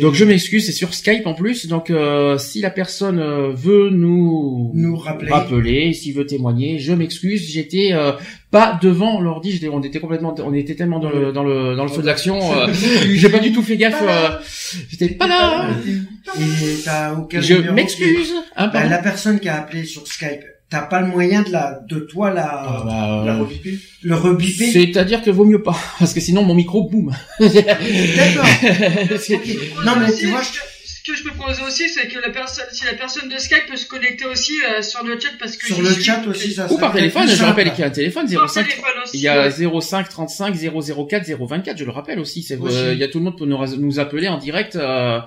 Donc 0.02 0.14
je 0.16 0.26
m'excuse, 0.26 0.66
c'est 0.66 0.72
sur 0.72 0.94
Skype 0.94 1.28
en 1.28 1.34
plus. 1.34 1.68
Donc 1.68 1.90
euh, 1.90 2.38
si 2.38 2.60
la 2.62 2.72
personne 2.72 3.20
euh, 3.20 3.52
veut 3.54 3.90
nous 3.92 4.72
Nous 4.74 4.96
rappeler. 4.96 5.94
s'il 5.94 6.14
veut 6.16 6.26
témoigner, 6.26 6.80
je 6.80 6.94
m'excuse. 6.94 7.50
J'étais 7.52 7.90
euh, 7.94 8.14
pas 8.50 8.80
devant 8.82 9.22
l'ordi, 9.22 9.52
j'étais- 9.52 9.70
on 9.70 9.82
était 9.84 10.00
complètement, 10.00 10.34
on 10.40 10.54
était 10.54 10.76
tellement 10.76 11.00
dans 11.00 11.10
le 11.12 11.32
dans 11.32 11.44
le 11.44 11.76
dans 11.76 11.84
le 11.84 11.92
feu 11.92 12.02
de 12.02 12.08
l'action. 12.08 12.40
euh, 12.58 12.68
j'ai 13.14 13.30
pas 13.30 13.40
du 13.40 13.52
tout 13.52 13.62
fait 13.62 13.78
gaffe. 13.78 14.02
euh, 14.02 14.30
J'étais 14.90 15.10
pas 15.10 15.28
là. 15.28 15.70
et 16.40 16.42
t'as 16.84 17.14
aucun 17.14 17.42
Je 17.42 17.56
m'excuse. 17.72 18.34
Hein, 18.56 18.70
Bah, 18.74 18.88
la 18.88 18.98
personne 19.00 19.40
qui 19.40 19.50
a 19.50 19.58
appelé 19.60 19.84
sur 19.86 20.08
Skype, 20.08 20.44
t'as 20.72 20.82
pas 20.84 21.02
le 21.02 21.08
moyen 21.08 21.44
de 21.44 21.52
la, 21.52 21.80
de 21.88 22.00
toi 22.00 22.32
la, 22.32 22.50
Ah, 22.50 22.84
bah, 22.86 23.24
la 23.26 23.34
euh, 23.36 23.42
reviper. 23.44 23.78
le 24.02 24.16
rebiper. 24.16 24.72
C'est-à-dire 24.72 25.22
que 25.22 25.30
vaut 25.30 25.46
mieux 25.46 25.62
pas, 25.62 25.78
parce 26.00 26.14
que 26.16 26.20
sinon 26.22 26.42
mon 26.44 26.56
micro 26.56 26.90
boum. 26.90 27.14
D'accord. 27.40 28.46
Non 29.86 29.94
mais 30.00 30.12
tu 30.14 30.28
vois, 30.28 30.44
ce 30.44 30.52
que- 30.54 30.58
ce 31.04 31.12
que 31.12 31.18
je 31.18 31.24
peux 31.24 31.32
proposer 31.32 31.64
aussi, 31.68 31.90
c'est 31.90 32.08
que 32.08 32.20
la 32.20 32.30
personne, 32.30 32.66
si 32.72 32.86
la 32.86 32.94
personne 32.94 33.28
de 33.28 33.36
Skype 33.40 33.66
peut 33.68 33.76
se 33.76 33.88
connecter 33.88 34.26
aussi 34.26 34.54
euh, 34.64 34.84
sur 34.84 35.04
le 35.04 35.20
chat 35.20 35.30
parce 35.40 35.58
que 35.58 35.66
sur 35.66 35.82
le 35.82 35.90
suis. 35.90 36.04
chat 36.04 36.22
aussi 36.28 36.54
ça. 36.54 36.72
Ou 36.72 36.78
par 36.78 36.94
téléphone, 36.94 37.28
je 37.28 37.44
rappelle 37.44 37.72
qu'il 37.72 37.80
y 37.80 37.84
a 37.84 37.88
un 37.88 37.90
téléphone 37.90 38.32
Par 38.32 38.48
05 38.50 38.64
téléphone 38.68 38.86
aussi, 39.04 39.18
Il 39.18 39.22
y 39.22 39.28
a 39.28 39.48
ouais. 39.48 39.82
05 39.82 40.10
35 40.10 40.56
004 40.56 41.26
024, 41.40 41.78
je 41.78 41.86
le 41.86 41.92
rappelle 41.92 42.20
aussi. 42.20 42.48
Euh, 42.52 42.94
il 42.94 43.00
y 43.00 43.04
a 43.04 43.08
tout 43.08 43.18
le 43.18 43.24
monde 43.26 43.36
pour 43.38 43.48
nous, 43.48 43.58
nous 43.78 44.00
appeler 44.00 44.28
en 44.28 44.38
direct. 44.38 44.76
euh, 44.76 45.20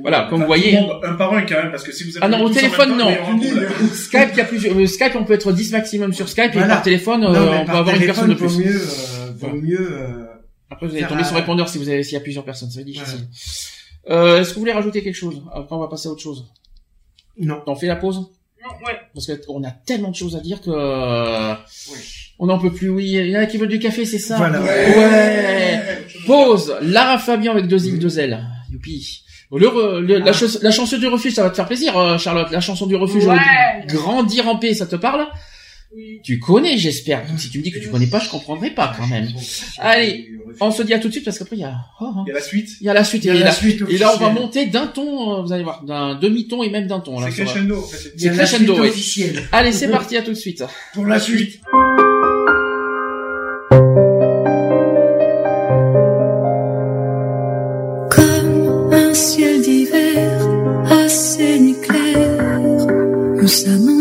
Voilà, 0.00 0.22
comme 0.28 0.42
Enfin, 0.42 0.42
vous 0.42 0.46
voyez. 0.46 0.78
un 0.78 1.14
par 1.14 1.32
un 1.32 1.42
quand 1.42 1.54
même, 1.56 1.70
parce 1.70 1.82
que 1.84 1.92
si 1.92 2.04
vous 2.04 2.12
Ah 2.20 2.28
non, 2.28 2.42
au 2.42 2.48
téléphone, 2.50 2.90
temps, 2.98 3.10
non. 3.10 3.10
Skype, 3.92 4.28
il 4.32 4.38
y 4.38 4.40
a 4.40 4.44
plusieurs. 4.44 4.76
euh, 4.76 4.86
Skype, 4.86 5.14
on 5.16 5.24
peut 5.24 5.34
être 5.34 5.52
10 5.52 5.72
maximum 5.72 6.12
sur 6.12 6.28
Skype 6.28 6.54
et 6.54 6.58
par 6.66 6.82
téléphone, 6.82 7.20
Non, 7.22 7.34
euh, 7.34 7.50
on 7.62 7.64
par 7.64 7.74
peut 7.74 7.78
avoir 7.80 7.96
une 7.96 8.04
personne 8.06 8.28
de 8.30 8.34
plus. 8.34 8.46
Vaut 8.48 8.58
mieux, 8.58 8.76
euh, 8.76 9.30
vaut 9.32 9.32
Voilà. 9.48 9.54
mieux. 9.56 9.88
euh, 9.92 10.24
Après, 10.70 10.86
vous 10.86 10.94
allez 10.96 11.06
tomber 11.06 11.24
sur 11.24 11.36
répondeur 11.36 11.68
si 11.68 11.78
vous 11.78 11.88
avez, 11.88 12.02
s'il 12.02 12.14
y 12.14 12.16
a 12.16 12.20
plusieurs 12.20 12.44
personnes. 12.44 12.70
Ça 12.70 12.76
va 12.76 12.80
être 12.80 12.86
difficile. 12.86 13.20
Euh, 14.10 14.40
est-ce 14.40 14.50
que 14.50 14.54
vous 14.54 14.60
voulez 14.60 14.72
rajouter 14.72 15.02
quelque 15.02 15.14
chose? 15.14 15.42
Après, 15.54 15.74
on 15.76 15.80
va 15.80 15.88
passer 15.88 16.08
à 16.08 16.10
autre 16.12 16.22
chose. 16.22 16.46
Non. 17.38 17.62
On 17.66 17.74
fait 17.76 17.86
la 17.86 17.96
pause? 17.96 18.16
Non, 18.62 18.70
ouais. 18.86 18.94
parce 19.12 19.26
qu'on 19.46 19.62
a 19.64 19.70
tellement 19.70 20.10
de 20.10 20.16
choses 20.16 20.36
à 20.36 20.40
dire 20.40 20.60
que 20.62 20.70
euh, 20.72 21.54
on 22.38 22.46
n'en 22.46 22.58
peut 22.58 22.72
plus. 22.72 22.88
Oui, 22.88 23.04
il 23.10 23.28
y 23.28 23.36
en 23.36 23.40
a 23.40 23.46
qui 23.46 23.58
veulent 23.58 23.68
du 23.68 23.78
café, 23.78 24.04
c'est 24.06 24.18
ça? 24.18 24.36
Voilà. 24.38 24.62
Ouais. 24.62 26.04
Pause. 26.26 26.74
Lara 26.80 27.18
Fabian 27.18 27.52
avec 27.52 27.66
deux 27.66 27.86
îles, 27.86 27.98
deux 27.98 28.18
ailes. 28.18 28.42
Youpi. 28.72 29.22
Le, 29.52 29.66
re- 29.68 29.98
le- 30.00 30.18
la, 30.18 30.32
chauss- 30.32 30.58
la 30.62 30.70
chanson 30.70 30.98
du 30.98 31.06
refuge, 31.06 31.34
ça 31.34 31.42
va 31.42 31.50
te 31.50 31.56
faire 31.56 31.66
plaisir, 31.66 31.96
euh, 31.96 32.18
Charlotte. 32.18 32.50
La 32.50 32.60
chanson 32.60 32.86
du 32.86 32.96
refuge, 32.96 33.24
Ouais. 33.26 33.36
euh, 33.36 33.86
grandir 33.86 34.48
en 34.48 34.56
paix, 34.58 34.74
ça 34.74 34.86
te 34.86 34.96
parle? 34.96 35.26
Oui. 35.96 36.20
Tu 36.24 36.40
connais, 36.40 36.76
j'espère. 36.76 37.22
Si 37.38 37.50
tu 37.50 37.58
me 37.58 37.62
dis 37.62 37.70
que 37.70 37.78
tu 37.78 37.88
connais 37.88 38.08
pas, 38.08 38.18
je 38.18 38.28
comprendrai 38.28 38.70
pas 38.70 38.92
quand 38.98 39.06
même. 39.06 39.28
Allez, 39.78 40.28
On 40.60 40.70
se 40.72 40.82
dit 40.82 40.92
à 40.92 40.98
tout 40.98 41.06
de 41.08 41.12
suite 41.12 41.24
parce 41.24 41.38
qu'après 41.38 41.54
il 41.56 41.60
y 41.60 41.64
a, 41.64 41.74
oh, 42.00 42.06
oh. 42.16 42.24
Il 42.26 42.28
y 42.28 42.32
a 42.32 42.34
la 42.34 42.40
suite. 42.42 42.68
il 42.80 42.86
y 42.86 42.90
a 42.90 42.94
la 42.94 43.04
suite. 43.04 43.24
Il 43.24 43.26
y 43.28 43.30
a 43.30 43.34
et, 43.34 43.38
la 43.38 43.44
là, 43.46 43.52
suite 43.52 43.82
et 43.88 43.98
là, 43.98 44.12
on 44.14 44.18
va 44.18 44.30
monter 44.30 44.66
d'un 44.66 44.86
ton, 44.88 45.38
euh, 45.38 45.42
vous 45.42 45.52
allez 45.52 45.62
voir, 45.62 45.84
d'un 45.84 46.16
demi-ton 46.16 46.62
et 46.64 46.70
même 46.70 46.86
d'un 46.88 46.98
ton. 47.00 47.18
C'est 47.18 47.24
va. 47.24 47.30
crescendo. 47.30 47.78
en 47.78 47.82
fait, 47.82 48.12
c'est- 48.16 48.30
crescendo. 48.30 48.76
Allez, 49.52 49.72
c'est 49.72 49.88
parti, 49.88 50.16
à 50.16 50.22
tout 50.22 50.30
de 50.32 50.36
suite. 50.36 50.64
Pour 50.94 51.06
la 51.06 51.20
suite. 51.20 51.60
On 63.44 63.46
s'abandonne 63.46 63.93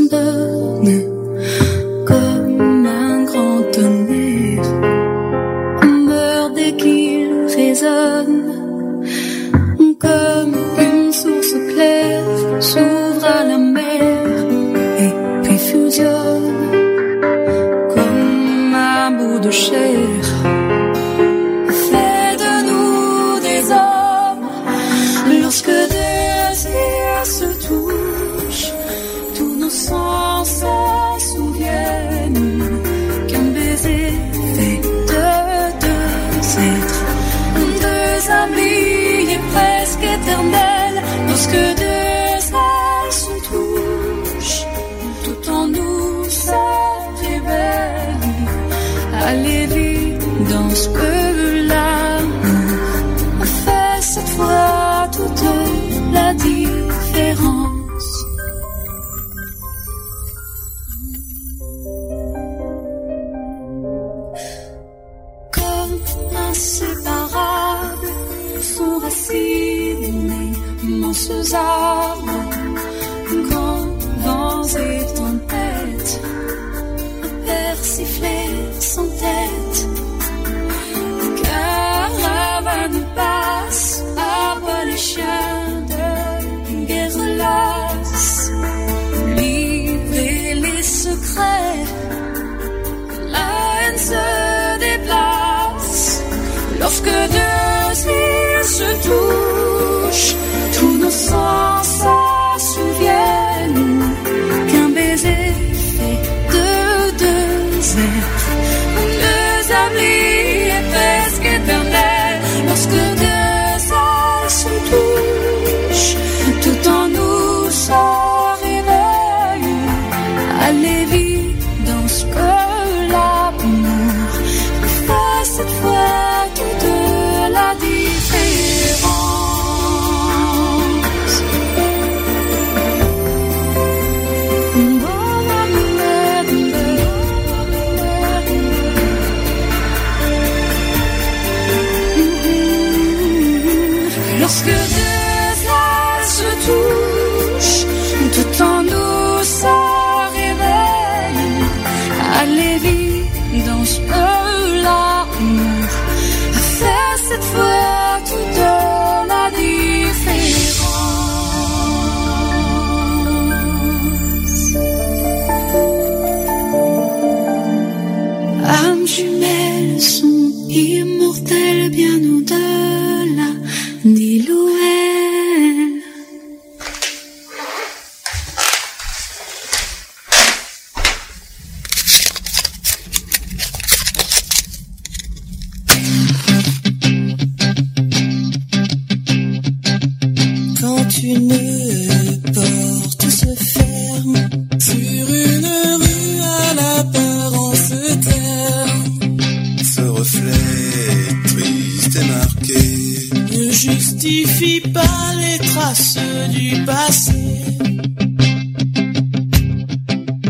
passé. 206.85 207.33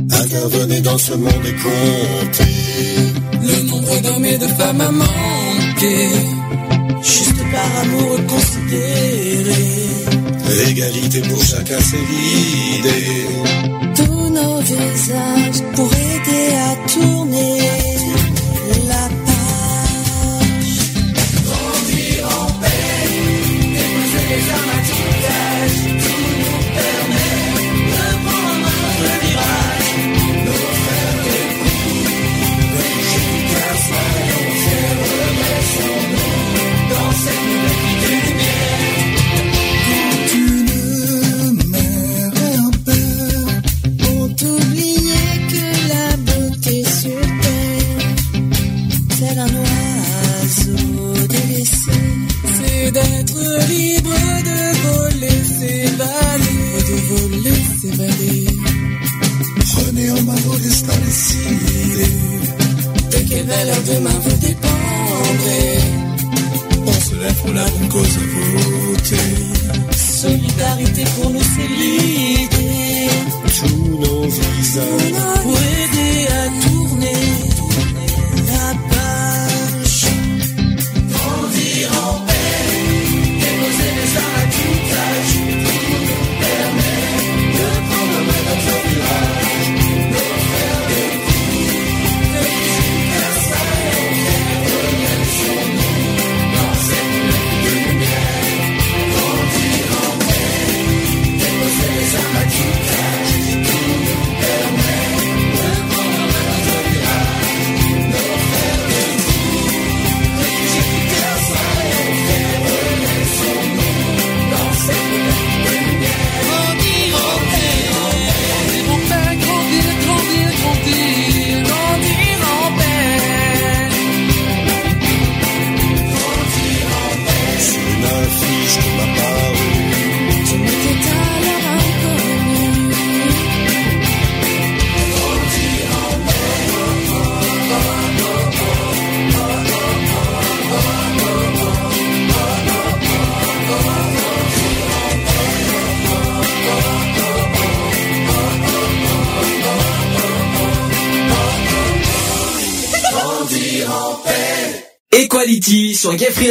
Intervenez 0.09 0.81
dans 0.81 0.97
ce 0.97 1.13
monde 1.13 1.45
et 1.45 1.55
comptez 1.65 2.53
Le 3.41 3.69
nombre 3.69 4.01
d'hommes 4.01 4.25
et 4.25 4.37
de 4.37 4.47
femmes 4.47 4.81
a 4.81 4.91
manqué, 4.91 6.09
juste 7.01 7.41
par 7.51 7.81
amour 7.81 8.17
considéré. 8.27 9.63
L'égalité 10.57 11.21
pour 11.21 11.43
chacun 11.43 11.79
c'est 11.79 11.97
l'idée 12.11 13.25
Tous 13.95 14.29
nos 14.29 14.59
visages 14.59 15.61
pour 15.75 15.89
aider 15.93 16.55
à 16.55 16.89
tourner 16.89 17.12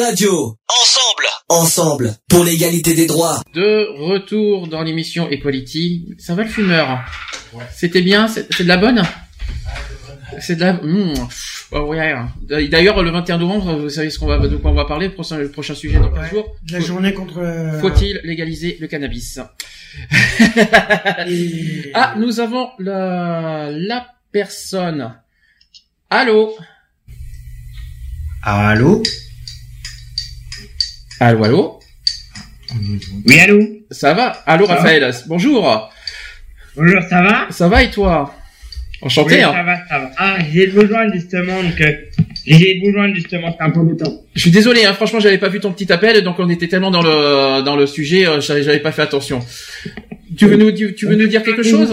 Radio. 0.00 0.56
Ensemble. 0.68 1.26
Ensemble. 1.48 2.14
Pour 2.28 2.44
l'égalité 2.44 2.94
des 2.94 3.06
droits. 3.06 3.42
De 3.54 3.86
retour 3.98 4.66
dans 4.68 4.82
l'émission 4.82 5.28
Equality. 5.28 6.14
Ça 6.18 6.34
va 6.34 6.44
le 6.44 6.48
fumeur 6.48 7.00
C'était 7.74 8.02
bien 8.02 8.28
C'est 8.28 8.62
de 8.62 8.68
la 8.68 8.76
bonne 8.78 9.02
C'est 10.40 10.56
de 10.56 10.60
la... 10.60 10.72
Mmh. 10.74 11.14
Oh, 11.72 11.80
ouais. 11.86 12.14
D'ailleurs, 12.68 13.02
le 13.02 13.10
21 13.10 13.38
novembre, 13.38 13.76
vous 13.78 13.88
savez 13.88 14.10
ce 14.10 14.18
qu'on 14.18 14.26
va, 14.26 14.38
de 14.38 14.56
quoi 14.56 14.70
on 14.70 14.74
va 14.74 14.84
parler, 14.84 15.08
le 15.08 15.14
prochain, 15.14 15.38
le 15.38 15.50
prochain 15.50 15.74
sujet 15.74 15.98
dans 15.98 16.10
15 16.12 16.30
jours. 16.30 16.54
La 16.70 16.80
journée 16.80 17.14
contre. 17.14 17.38
euh, 17.38 17.80
Faut-il 17.80 18.20
légaliser 18.24 18.76
le 18.80 18.86
cannabis 18.88 19.38
et- 21.26 21.90
Ah, 21.94 22.14
nous 22.18 22.40
avons 22.40 22.68
la, 22.78 23.70
la 23.70 24.06
personne. 24.30 25.14
Allô? 26.10 26.54
Allô? 28.42 29.02
Allô, 31.24 31.44
allô 31.44 31.78
Oui, 33.28 33.38
allô 33.38 33.60
Ça 33.92 34.12
va 34.12 34.30
Allô, 34.44 34.66
Ça 34.66 34.72
va 34.72 34.78
Raphaël 34.80 35.08
Bonjour 35.28 35.92
Bonjour, 36.74 37.00
ça 37.02 37.22
va 37.22 37.46
Ça 37.48 37.68
va 37.68 37.84
et 37.84 37.90
toi 37.92 38.34
Enchanté, 39.02 39.36
Oui, 39.36 39.42
hein 39.42 39.52
ça 39.52 39.62
va, 39.62 39.76
ça 39.88 39.98
va. 40.00 40.10
Ah, 40.16 40.38
j'ai 40.52 40.68
joindre 40.68 41.12
justement, 41.14 41.62
donc 41.62 41.80
euh, 41.80 41.92
j'ai 42.44 42.82
joindre 42.92 43.14
justement, 43.14 43.54
c'est 43.56 43.64
un 43.64 43.70
peu 43.70 43.84
de 43.84 43.94
temps. 43.94 44.12
Je 44.34 44.40
suis 44.40 44.50
désolé, 44.50 44.84
hein, 44.84 44.94
franchement, 44.94 45.20
j'avais 45.20 45.38
pas 45.38 45.48
vu 45.48 45.60
ton 45.60 45.72
petit 45.72 45.92
appel, 45.92 46.22
donc 46.24 46.40
on 46.40 46.48
était 46.48 46.66
tellement 46.66 46.90
dans 46.90 47.02
le 47.02 47.62
dans 47.62 47.76
le 47.76 47.86
sujet, 47.86 48.26
euh, 48.26 48.40
j'avais 48.40 48.80
pas 48.80 48.90
fait 48.92 49.02
attention. 49.02 49.40
Tu 50.36 50.46
veux 50.46 50.56
nous 50.56 50.72
dire, 50.72 50.92
tu 50.96 51.06
veux 51.06 51.16
nous 51.16 51.28
dire 51.28 51.42
quelque 51.44 51.62
chose 51.62 51.90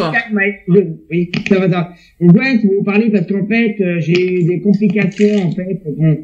oui, 1.12 1.32
ça 1.50 1.60
va, 1.60 1.70
ça 1.70 1.90
ouais, 2.20 2.60
je 2.62 2.68
vais 2.68 2.76
vous 2.78 2.84
parler 2.84 3.10
parce 3.12 3.28
qu'en 3.28 3.48
fait, 3.48 3.76
euh, 3.80 4.00
j'ai 4.00 4.42
eu 4.42 4.44
des 4.44 4.60
complications, 4.62 5.48
en 5.48 5.52
fait. 5.52 5.82
Bon, 5.98 6.18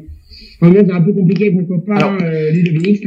en 0.62 0.72
fait, 0.72 0.84
c'est 0.86 0.92
un 0.92 1.00
peu 1.02 1.12
compliqué 1.12 1.44
avec 1.48 1.54
mon 1.54 1.64
copain, 1.64 1.96
Alors- 1.96 2.12
euh, 2.22 2.50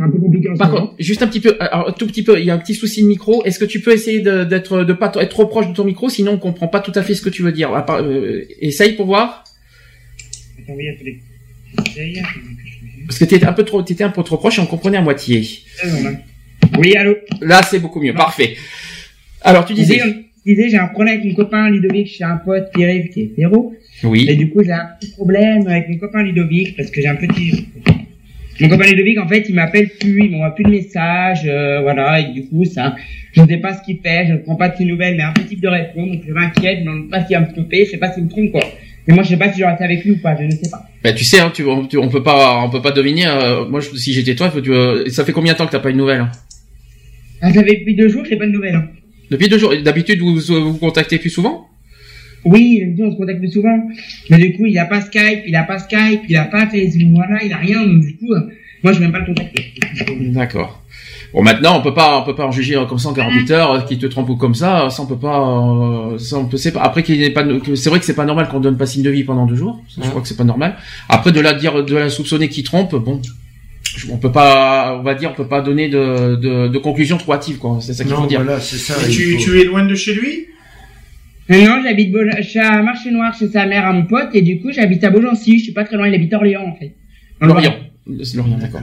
un 0.01 0.09
peu 0.09 0.19
compliqué 0.19 0.49
en 0.49 0.53
ce 0.55 0.59
Par 0.59 0.71
contre, 0.71 0.93
juste 0.99 1.21
un 1.23 1.27
petit 1.27 1.39
peu, 1.39 1.55
alors, 1.59 1.89
un 1.89 1.91
tout 1.91 2.07
petit 2.07 2.23
peu, 2.23 2.39
il 2.39 2.45
y 2.45 2.49
a 2.49 2.53
un 2.53 2.57
petit 2.59 2.73
souci 2.75 3.01
de 3.03 3.07
micro. 3.07 3.43
Est-ce 3.45 3.59
que 3.59 3.65
tu 3.65 3.79
peux 3.81 3.91
essayer 3.91 4.19
de- 4.21 4.43
d'être 4.43 4.83
de 4.83 4.93
pas 4.93 5.09
t- 5.09 5.19
être 5.19 5.29
trop 5.29 5.45
proche 5.47 5.67
de 5.67 5.73
ton 5.73 5.83
micro, 5.83 6.09
sinon 6.09 6.33
on 6.33 6.37
comprend 6.37 6.67
pas 6.67 6.79
tout 6.79 6.91
à 6.95 7.01
fait 7.03 7.15
ce 7.15 7.21
que 7.21 7.29
tu 7.29 7.41
veux 7.43 7.51
dire. 7.51 7.69
Part- 7.85 8.01
euh, 8.03 8.45
essaye 8.61 8.93
pour 8.93 9.05
voir, 9.07 9.43
Attends, 10.63 10.73
oui, 10.75 10.87
attendez. 10.89 11.19
J'essaye. 11.85 12.21
parce 13.07 13.19
que 13.19 13.25
t'étais 13.25 13.45
un 13.45 13.53
peu 13.53 13.63
trop, 13.63 13.81
t'étais 13.83 14.03
un 14.03 14.09
peu 14.09 14.23
trop 14.23 14.37
proche 14.37 14.57
et 14.59 14.61
on 14.61 14.65
comprenait 14.65 14.97
à 14.97 15.01
moitié. 15.01 15.43
Oui, 16.77 16.95
allô? 16.95 17.15
Là, 17.41 17.61
c'est 17.63 17.79
beaucoup 17.79 18.01
mieux, 18.01 18.13
parfait. 18.13 18.55
Alors, 19.41 19.65
tu 19.65 19.73
disais. 19.73 19.99
Je 20.45 20.53
disais, 20.55 20.69
j'ai 20.69 20.77
un 20.77 20.87
problème 20.87 21.19
avec 21.19 21.25
mon 21.29 21.35
copain 21.35 21.69
Ludovic, 21.69 22.07
j'ai 22.17 22.23
un 22.23 22.37
pote 22.37 22.69
Pierre 22.73 23.03
qui 23.13 23.21
est 23.21 23.23
hétéro. 23.25 23.73
Oui. 24.03 24.25
Et 24.29 24.35
du 24.35 24.49
coup, 24.49 24.63
j'ai 24.63 24.71
un 24.71 24.87
petit 24.99 25.11
problème 25.11 25.67
avec 25.67 25.89
mon 25.89 25.97
copain 25.97 26.23
Ludovic 26.23 26.75
parce 26.77 26.89
que 26.91 27.01
j'ai 27.01 27.07
un 27.07 27.15
petit. 27.15 27.67
Mon 28.61 28.69
copain 28.69 28.85
Ludovic, 28.89 29.17
en 29.19 29.27
fait, 29.27 29.45
il 29.47 29.55
m'appelle 29.55 29.89
plus, 29.99 30.25
il 30.25 30.31
m'envoie 30.31 30.53
plus 30.53 30.63
de 30.65 30.69
messages, 30.69 31.43
euh, 31.45 31.81
voilà, 31.81 32.19
et 32.19 32.33
du 32.33 32.45
coup, 32.45 32.65
ça, 32.65 32.95
je 33.33 33.41
ne 33.41 33.47
sais 33.47 33.57
pas 33.57 33.73
ce 33.73 33.81
qu'il 33.83 33.99
fait, 34.03 34.25
je 34.27 34.33
ne 34.33 34.37
prends 34.39 34.55
pas 34.55 34.67
de 34.69 34.75
ses 34.77 34.83
nouvelles, 34.85 35.15
mais 35.17 35.43
type 35.45 35.61
de 35.61 35.67
réponse, 35.69 36.09
donc 36.09 36.21
je 36.27 36.33
m'inquiète, 36.33 36.79
je 36.83 36.89
ne 36.89 37.03
sais 37.03 37.09
pas 37.09 37.25
s'il 37.25 37.37
va 37.37 37.41
me 37.45 37.51
tromper, 37.53 37.85
je 37.85 37.91
sais 37.91 37.97
pas 37.97 38.11
s'il 38.11 38.23
me 38.25 38.29
trompe, 38.29 38.51
quoi. 38.51 38.61
Mais 39.07 39.13
moi, 39.13 39.23
je 39.23 39.29
sais 39.29 39.37
pas 39.37 39.51
si 39.51 39.59
je 39.61 39.65
reste 39.65 39.81
avec 39.81 40.03
lui 40.03 40.11
ou 40.11 40.17
pas, 40.17 40.35
je 40.37 40.43
ne 40.43 40.51
sais 40.51 40.69
pas. 40.69 40.83
Bah, 41.03 41.13
tu 41.13 41.23
sais, 41.23 41.39
hein, 41.39 41.51
tu, 41.55 41.63
on, 41.63 41.85
tu- 41.87 41.97
on 41.97 42.09
peut 42.09 42.21
pas, 42.21 42.61
on 42.63 42.69
peut 42.69 42.81
pas 42.81 42.91
deviner. 42.91 43.27
euh, 43.27 43.65
moi, 43.65 43.79
je- 43.79 43.95
si 43.97 44.11
j'étais 44.13 44.35
toi, 44.35 44.49
faut- 44.51 44.59
tu, 44.61 44.71
euh, 44.73 45.09
ça 45.09 45.23
fait 45.23 45.31
combien 45.31 45.53
de 45.53 45.57
temps 45.57 45.65
que 45.65 45.71
t'as 45.71 45.79
pas 45.79 45.89
une 45.91 45.97
nouvelle 45.97 46.19
hein? 46.21 46.31
Ah, 47.41 47.53
ça 47.53 47.63
fait 47.63 47.77
depuis 47.77 47.95
deux 47.95 48.09
jours 48.09 48.23
que 48.23 48.29
j'ai 48.29 48.35
pas 48.35 48.45
de 48.45 48.51
nouvelles, 48.51 48.75
hein. 48.75 48.87
Depuis 49.31 49.47
deux 49.47 49.57
jours. 49.57 49.73
D'habitude, 49.81 50.19
vous 50.19 50.35
vous 50.37 50.73
vous 50.73 50.77
contactez 50.77 51.17
plus 51.17 51.29
souvent? 51.29 51.68
Oui, 52.45 52.81
dit, 52.95 53.03
on 53.03 53.11
se 53.11 53.17
contacte 53.17 53.39
plus 53.39 53.51
souvent. 53.51 53.77
Mais 54.29 54.37
du 54.37 54.53
coup, 54.55 54.65
il 54.65 54.77
a 54.79 54.85
pas 54.85 55.01
Skype, 55.01 55.41
il 55.47 55.55
a 55.55 55.63
pas 55.63 55.79
Skype, 55.79 56.21
il 56.29 56.35
a 56.37 56.45
pas 56.45 56.67
Facebook, 56.67 57.09
voilà, 57.15 57.43
il 57.43 57.51
a 57.53 57.57
rien, 57.57 57.83
donc 57.85 57.99
du 58.01 58.15
coup, 58.17 58.31
euh, 58.33 58.39
moi, 58.83 58.93
je 58.93 58.99
vais 58.99 59.05
même 59.05 59.11
pas 59.11 59.19
le 59.19 59.25
contacter. 59.25 59.65
D'accord. 60.31 60.81
Bon, 61.33 61.43
maintenant, 61.43 61.77
on 61.77 61.83
peut 61.83 61.93
pas, 61.93 62.19
on 62.19 62.25
peut 62.25 62.33
pas 62.33 62.45
en 62.47 62.51
juger 62.51 62.81
comme 62.89 62.97
ça 62.97 63.09
en 63.09 63.13
48 63.13 63.51
heures, 63.51 63.85
qui 63.85 63.99
te 63.99 64.07
trompe 64.07 64.29
ou 64.29 64.35
comme 64.35 64.55
ça. 64.55 64.89
Ça, 64.89 65.03
on 65.03 65.05
peut 65.05 65.17
pas. 65.17 65.39
euh, 66.13 66.17
ça, 66.17 66.37
on 66.37 66.45
peut. 66.45 66.57
C'est 66.57 66.71
pas. 66.71 66.81
Après, 66.81 67.03
qu'il 67.03 67.19
n'est 67.19 67.29
pas. 67.29 67.43
que 67.43 67.75
C'est 67.75 67.89
vrai 67.91 67.99
que 67.99 68.05
c'est 68.05 68.15
pas 68.15 68.25
normal 68.25 68.47
qu'on 68.47 68.59
donne 68.59 68.77
pas 68.77 68.87
signe 68.87 69.03
de 69.03 69.11
vie 69.11 69.23
pendant 69.23 69.45
deux 69.45 69.55
jours. 69.55 69.83
Ça, 69.89 70.01
Je 70.03 70.09
crois 70.09 70.21
que 70.23 70.27
c'est 70.27 70.37
pas 70.37 70.43
normal. 70.43 70.75
Après, 71.07 71.31
de 71.31 71.39
la 71.39 71.53
dire, 71.53 71.83
de 71.85 71.95
la 71.95 72.09
soupçonner 72.09 72.49
qui 72.49 72.63
trompe, 72.63 72.95
bon. 72.95 73.21
On 74.11 74.17
peut 74.17 74.31
pas, 74.31 74.97
on 74.99 75.03
va 75.03 75.13
dire, 75.13 75.29
on 75.31 75.35
peut 75.35 75.47
pas 75.47 75.61
donner 75.61 75.89
de, 75.89 76.35
de, 76.37 76.67
de 76.69 76.77
conclusion 76.79 77.17
trop 77.17 77.33
hâtive, 77.33 77.57
quoi. 77.57 77.77
C'est 77.81 77.93
ça 77.93 78.03
qu'il 78.03 78.13
faut 78.13 78.21
Non, 78.21 78.27
dire. 78.27 78.41
voilà, 78.43 78.59
c'est 78.59 78.77
ça. 78.77 78.95
Tu, 79.09 79.33
faut- 79.33 79.43
tu 79.43 79.59
es 79.59 79.65
loin 79.65 79.85
de 79.85 79.93
chez 79.95 80.13
lui? 80.15 80.45
Non, 81.49 81.81
j'habite 81.83 82.11
Beau- 82.11 82.19
je 82.37 82.41
suis 82.43 82.59
à 82.59 82.81
Marché 82.83 83.11
Noir 83.11 83.33
chez 83.37 83.47
sa 83.47 83.65
mère 83.65 83.85
à 83.85 83.93
mon 83.93 84.05
pote 84.05 84.29
et 84.33 84.41
du 84.41 84.59
coup 84.59 84.71
j'habite 84.71 85.03
à 85.03 85.09
Beaugency. 85.09 85.57
Je 85.59 85.63
suis 85.65 85.73
pas 85.73 85.83
très 85.83 85.97
loin. 85.97 86.07
Il 86.07 86.13
habite 86.15 86.33
Orléans 86.33 86.65
en 86.67 86.75
fait. 86.75 86.93
Lorient. 87.41 87.75
C'est 88.23 88.37
Lorient, 88.37 88.57
d'accord. 88.57 88.81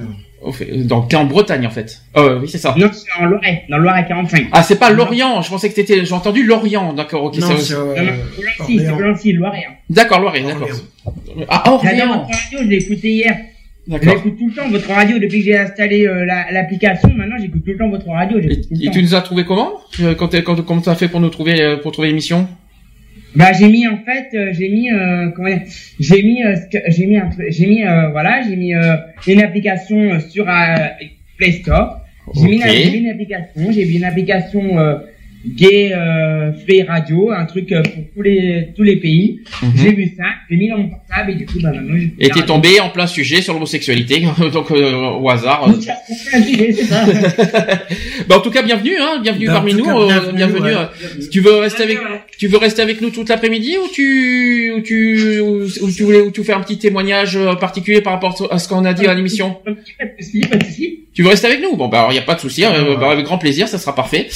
Donc, 0.84 1.08
t'es 1.08 1.16
en 1.16 1.24
Bretagne, 1.24 1.66
en 1.66 1.70
fait. 1.70 2.00
Euh, 2.16 2.38
oui, 2.40 2.48
c'est 2.48 2.58
ça. 2.58 2.72
Non, 2.78 2.88
c'est 2.92 3.20
en 3.20 3.26
Loiret, 3.26 3.64
dans 3.68 3.78
Loiret 3.78 4.06
45. 4.06 4.46
Ah, 4.52 4.62
c'est 4.62 4.78
pas 4.78 4.90
Lorient. 4.90 5.42
Je 5.42 5.48
pensais 5.48 5.68
que 5.68 5.74
t'étais, 5.74 6.04
j'ai 6.04 6.12
entendu 6.12 6.44
Lorient. 6.44 6.92
D'accord, 6.92 7.24
ok. 7.24 7.38
Non, 7.38 7.48
c'est- 7.56 7.74
euh, 7.74 7.94
Non, 7.96 8.04
non, 8.04 8.12
Beaugency, 8.36 8.78
c'est 8.78 8.92
Beaugency, 8.92 9.32
le 9.32 9.38
Loiret. 9.40 9.64
hein. 9.68 9.72
D'accord, 9.90 10.20
Lorient, 10.20 10.46
d'accord. 10.46 10.68
Ah, 11.48 11.72
Orléans. 11.72 12.22
radio, 12.26 12.58
je 12.62 12.68
l'ai 12.68 12.76
écouté 12.76 13.10
hier. 13.10 13.36
L'écoute 13.88 14.36
tout 14.38 14.48
le 14.48 14.54
temps, 14.54 14.68
votre 14.68 14.88
radio, 14.90 15.18
depuis 15.18 15.38
que 15.38 15.44
j'ai 15.44 15.56
installé 15.56 16.06
euh, 16.06 16.24
la- 16.24 16.50
l'application. 16.50 17.08
Maintenant, 17.14 17.36
j'écoute 17.40 17.62
tout 17.64 17.70
le 17.70 17.76
temps 17.78 17.88
votre 17.88 18.08
radio. 18.08 18.40
j'écoute 18.40 18.62
tout 18.68 18.74
le 18.74 18.82
Et 18.82 18.86
temps. 18.86 18.92
tu 18.92 19.02
nous 19.02 19.14
as 19.14 19.20
trouvé 19.22 19.44
comment 19.44 19.72
Euh, 20.00 20.14
Quand 20.16 20.28
quand 20.42 20.60
comment 20.66 20.80
t'as 20.80 20.94
fait 20.96 21.08
pour 21.08 21.20
nous 21.20 21.28
trouver 21.30 21.60
euh, 21.62 21.76
pour 21.76 21.92
trouver 21.92 22.08
l'émission? 22.08 22.48
Bah 23.36 23.52
j'ai 23.52 23.68
mis 23.68 23.86
en 23.86 23.98
fait 23.98 24.28
euh, 24.34 24.50
j'ai 24.52 24.68
mis 24.70 24.90
euh, 24.90 25.28
comment 25.36 25.50
j'ai 26.00 26.22
mis 26.22 26.42
euh, 26.42 26.56
j'ai 26.88 27.06
mis 27.06 27.18
j'ai 27.50 27.66
mis 27.66 27.84
euh, 27.84 28.08
voilà 28.10 28.40
j'ai 28.48 28.56
mis 28.56 28.72
une 29.26 29.40
application 29.42 30.18
sur 30.20 30.46
Play 31.36 31.52
Store 31.52 32.00
j'ai 32.34 32.48
mis, 32.48 32.56
une- 32.56 32.62
Ok. 32.62 32.68
j'ai 32.72 32.90
mis 32.90 32.98
une 33.04 33.10
application 33.10 33.72
j'ai 33.72 33.84
mis 33.84 33.96
une 33.98 34.04
application 34.04 34.78
euh, 34.78 34.96
gay 35.54 35.92
euh, 35.92 36.52
free 36.64 36.82
radio 36.82 37.30
un 37.30 37.44
truc 37.46 37.70
euh, 37.72 37.82
pour 37.82 38.04
tous 38.14 38.22
les 38.22 38.68
tous 38.76 38.82
les 38.82 38.96
pays 38.96 39.40
j'ai 39.76 39.92
vu 39.92 40.12
ça 40.16 40.24
j'ai 40.50 40.56
mis 40.56 40.68
dans 40.68 40.78
mon 40.78 40.88
portable 40.88 41.30
et 41.32 41.34
du 41.34 41.46
coup 41.46 41.58
bah 41.62 41.70
maintenant 41.72 41.94
j'ai 41.96 42.06
Mhm. 42.06 42.12
Et 42.20 42.28
t'es 42.30 42.42
tombé 42.42 42.80
en 42.80 42.88
plein 42.90 43.06
sujet 43.06 43.42
sur 43.42 43.52
l'homosexualité, 43.52 44.20
donc 44.52 44.70
euh, 44.70 44.92
au 45.20 45.28
hasard. 45.28 45.68
ça 45.80 47.04
bah, 48.28 48.36
en 48.36 48.40
tout 48.40 48.50
cas, 48.50 48.62
bienvenue, 48.62 48.96
hein, 48.98 49.20
bienvenue 49.22 49.46
Bah, 49.46 49.52
parmi 49.54 49.74
nous, 49.74 49.84
cas, 49.84 49.96
euh, 49.98 50.06
bienvenue, 50.06 50.36
bienvenue. 50.36 50.62
ouais. 50.74 50.74
euh, 50.76 51.26
Tu 51.30 51.40
veux 51.40 51.56
rester 51.56 51.82
avec, 51.82 51.98
tu 52.38 52.48
veux 52.48 52.58
rester 52.58 52.82
avec 52.82 53.00
nous 53.00 53.10
toute 53.10 53.28
l'après-midi 53.28 53.76
ou 53.78 53.88
tu, 53.92 54.72
ou 54.76 54.80
tu, 54.80 55.40
ou, 55.40 55.62
ou 55.64 55.90
tu 55.90 56.02
voulais, 56.04 56.20
ou 56.20 56.30
tu 56.30 56.44
fais 56.44 56.52
un 56.52 56.60
petit 56.60 56.78
témoignage 56.78 57.38
particulier 57.60 58.00
par 58.00 58.12
rapport 58.14 58.48
à 58.50 58.58
ce 58.58 58.68
qu'on 58.68 58.84
a 58.84 58.92
dit 58.94 59.06
à 59.06 59.14
l'émission? 59.14 59.56
Pas 59.64 59.72
de 59.72 60.22
souci 60.22 60.40
pas 60.40 60.56
de 60.56 60.64
souci 60.64 60.98
Tu 61.14 61.22
veux 61.22 61.28
rester 61.30 61.46
avec 61.46 61.60
nous? 61.62 61.76
Bon, 61.76 61.88
bah, 61.88 61.98
alors, 62.00 62.12
il 62.12 62.16
y 62.16 62.18
a 62.18 62.22
pas 62.22 62.34
de 62.34 62.40
souci, 62.40 62.64
hein, 62.64 62.72
bah, 63.00 63.10
avec 63.10 63.24
grand 63.24 63.38
plaisir, 63.38 63.68
ça 63.68 63.78
sera 63.78 63.94
parfait. 63.94 64.28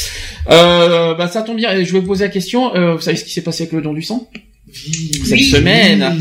Euh, 0.51 1.00
bah, 1.15 1.29
ça 1.29 1.43
tombe 1.43 1.57
bien. 1.57 1.73
Je 1.83 1.93
vais 1.93 2.01
vous 2.01 2.07
poser 2.07 2.25
la 2.25 2.31
question. 2.31 2.75
Euh, 2.75 2.95
vous 2.95 3.01
savez 3.01 3.17
ce 3.17 3.25
qui 3.25 3.33
s'est 3.33 3.43
passé 3.43 3.65
avec 3.65 3.73
le 3.73 3.83
don 3.83 3.93
du 3.93 4.03
sang? 4.03 4.29
Cette 4.73 5.41
semaine 5.41 6.17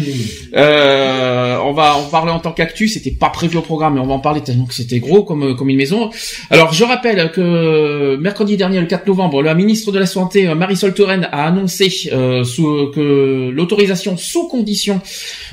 euh, 0.56 1.58
on 1.64 1.74
va 1.74 1.96
en 1.96 2.04
parler 2.04 2.32
en 2.32 2.40
tant 2.40 2.52
qu'actu. 2.52 2.88
C'était 2.88 3.12
pas 3.12 3.30
prévu 3.30 3.58
au 3.58 3.62
programme, 3.62 3.96
mais 3.96 4.00
on 4.00 4.08
va 4.08 4.14
en 4.14 4.20
parler 4.20 4.42
tellement 4.42 4.66
que 4.66 4.74
c'était 4.74 5.00
gros 5.00 5.24
comme 5.24 5.56
comme 5.56 5.70
une 5.70 5.78
maison. 5.78 6.10
Alors, 6.50 6.74
je 6.74 6.84
rappelle 6.84 7.32
que 7.32 8.18
mercredi 8.18 8.58
dernier, 8.58 8.80
le 8.80 8.88
4 8.88 9.08
novembre, 9.08 9.42
la 9.42 9.54
ministre 9.54 9.92
de 9.92 10.00
la 10.00 10.06
Santé, 10.06 10.48
euh, 10.48 10.56
Marisol 10.56 10.94
Touraine, 10.94 11.28
a 11.32 11.48
annoncé 11.48 11.90
euh, 12.12 12.44
sous, 12.44 12.92
que 12.94 13.50
l'autorisation 13.50 14.18
sous 14.18 14.48
condition 14.48 15.02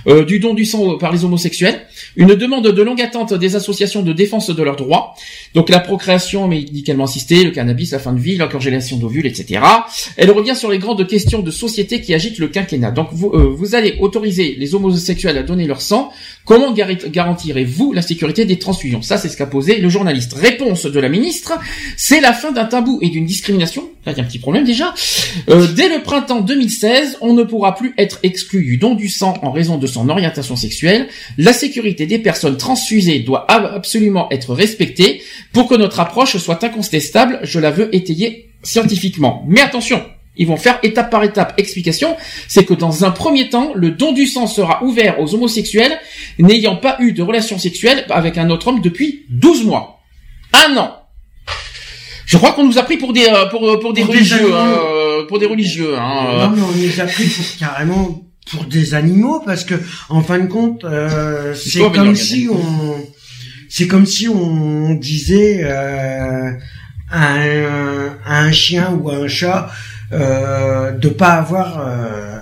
euh, 0.07 0.25
du 0.25 0.39
don 0.39 0.55
du 0.55 0.65
sang 0.65 0.99
par 0.99 1.13
les 1.13 1.25
homosexuels, 1.25 1.83
une 2.17 2.35
demande 2.35 2.69
de 2.69 2.83
longue 2.83 3.03
attente 3.03 3.35
des 3.35 3.57
associations 3.57 4.03
de 4.03 4.13
défense 4.13 4.51
de 4.51 4.63
leurs 4.63 4.77
droits, 4.77 5.15
donc 5.55 5.69
la 5.69 5.81
procréation 5.81 6.49
médicalement 6.49 7.05
assistée, 7.05 7.45
le 7.45 7.51
cannabis, 7.51 7.93
la 7.93 7.99
fin 7.99 8.13
de 8.13 8.21
vie, 8.21 8.37
la 8.37 8.49
congélation 8.49 8.97
d'ovules, 8.97 9.27
etc. 9.27 9.61
Elle 10.17 10.31
revient 10.31 10.57
sur 10.57 10.71
les 10.71 10.79
grandes 10.79 11.07
questions 11.07 11.43
de 11.43 11.51
société 11.51 12.01
qui 12.01 12.15
agitent 12.15 12.39
le 12.39 12.49
quinquennat. 12.49 12.86
Donc 12.91 13.09
vous, 13.13 13.29
euh, 13.35 13.55
vous 13.57 13.75
allez 13.75 13.97
autoriser 14.01 14.57
les 14.59 14.75
homosexuels 14.75 15.37
à 15.39 15.43
donner 15.43 15.67
leur 15.67 15.81
sang. 15.81 16.11
Comment 16.45 16.73
gar- 16.73 16.89
garantirez-vous 17.09 17.93
la 17.93 18.03
sécurité 18.03 18.45
des 18.45 18.59
transfusions? 18.59 19.03
Ça, 19.03 19.19
c'est 19.19 19.29
ce 19.29 19.37
qu'a 19.37 19.47
posé 19.47 19.79
le 19.79 19.89
journaliste. 19.89 20.33
Réponse 20.35 20.87
de 20.87 21.01
la 21.01 21.09
ministre 21.09 21.53
c'est 21.97 22.21
la 22.21 22.33
fin 22.33 22.53
d'un 22.53 22.65
tabou 22.67 22.99
et 23.03 23.09
d'une 23.09 23.27
discrimination. 23.27 23.89
Il 24.07 24.13
y 24.17 24.21
a 24.21 24.23
un 24.23 24.27
petit 24.27 24.39
problème 24.39 24.65
déjà. 24.65 24.95
Euh, 25.49 25.67
dès 25.67 25.89
le 25.89 26.03
printemps 26.03 26.41
2016, 26.41 27.19
on 27.21 27.33
ne 27.33 27.43
pourra 27.43 27.75
plus 27.75 27.93
être 27.99 28.21
exclu 28.23 28.65
du 28.65 28.77
don 28.77 28.95
du 28.95 29.09
sang 29.09 29.35
en 29.43 29.51
raison 29.51 29.79
de 29.79 29.87
son 29.87 30.09
orientation 30.09 30.55
sexuelle. 30.57 31.09
La 31.39 31.53
sécurité 31.53 32.07
des 32.07 32.19
personnes 32.19 32.57
transfusées 32.57 33.21
doit 33.21 33.51
ab- 33.51 33.71
absolument 33.75 34.29
être 34.31 34.55
respectée 34.55 35.23
pour 35.53 35.67
que 35.69 35.75
notre 35.75 35.99
approche 36.01 36.37
soit 36.37 36.63
incontestable. 36.63 37.41
Je 37.43 37.59
la 37.59 37.71
veux 37.73 37.93
étayer 37.95 38.51
scientifiquement. 38.63 39.45
Mais 39.49 39.61
attention, 39.61 40.03
ils 40.37 40.47
vont 40.47 40.57
faire 40.57 40.79
étape 40.83 41.11
par 41.11 41.23
étape. 41.25 41.55
Explication, 41.59 42.17
c'est 42.49 42.65
que 42.65 42.75
dans 42.75 43.05
un 43.05 43.11
premier 43.11 43.49
temps, 43.49 43.73
le 43.75 43.91
don 43.91 44.13
du 44.13 44.27
sang 44.27 44.47
sera 44.47 44.83
ouvert 44.85 45.21
aux 45.21 45.35
homosexuels 45.35 45.99
n'ayant 46.39 46.77
pas 46.77 46.97
eu 47.01 47.13
de 47.13 47.23
relation 47.23 47.59
sexuelle 47.59 48.05
avec 48.11 48.39
un 48.39 48.51
autre 48.51 48.69
homme 48.69 48.81
depuis 48.81 49.25
12 49.31 49.65
mois. 49.65 50.01
Un 50.53 50.77
an. 50.77 50.93
Je 52.27 52.37
crois 52.39 52.53
qu'on 52.53 52.65
nous 52.67 52.79
a 52.79 52.83
pris 52.83 52.97
pour 52.97 53.13
des 53.13 53.27
euh, 53.27 53.47
pour 53.47 53.61
pour 53.79 53.93
des 53.93 54.03
Pour 54.03 54.13
des 54.13 54.19
religieux, 54.19 54.37
animaux. 54.37 54.57
euh, 54.57 55.27
pour 55.29 55.39
des 55.39 55.47
religieux. 55.47 55.97
Hein, 55.97 56.27
euh. 56.29 56.47
Non, 56.47 56.51
mais 56.57 56.63
on 56.63 56.73
les 56.77 57.01
a 57.01 57.07
pris 57.07 57.25
pour 57.29 57.45
carrément 57.59 58.23
pour 58.51 58.65
des 58.65 58.95
animaux 58.95 59.41
parce 59.45 59.65
que 59.65 59.75
en 60.09 60.23
fin 60.23 60.39
de 60.41 60.47
compte, 60.47 60.85
euh, 60.85 61.55
c'est 61.55 61.81
comme 61.93 62.17
si 62.17 62.49
on, 62.51 62.97
c'est 63.69 63.87
comme 63.87 64.07
si 64.07 64.29
on 64.29 64.95
disait 64.95 65.61
euh, 65.63 66.51
à, 67.11 67.35
un, 67.35 68.17
à 68.27 68.41
un 68.41 68.53
chien 68.53 68.91
ou 69.01 69.09
à 69.11 69.17
un 69.17 69.29
chat 69.29 69.71
euh, 70.13 70.93
de 70.93 71.09
pas 71.09 71.31
avoir. 71.35 71.79
Euh, 71.87 72.39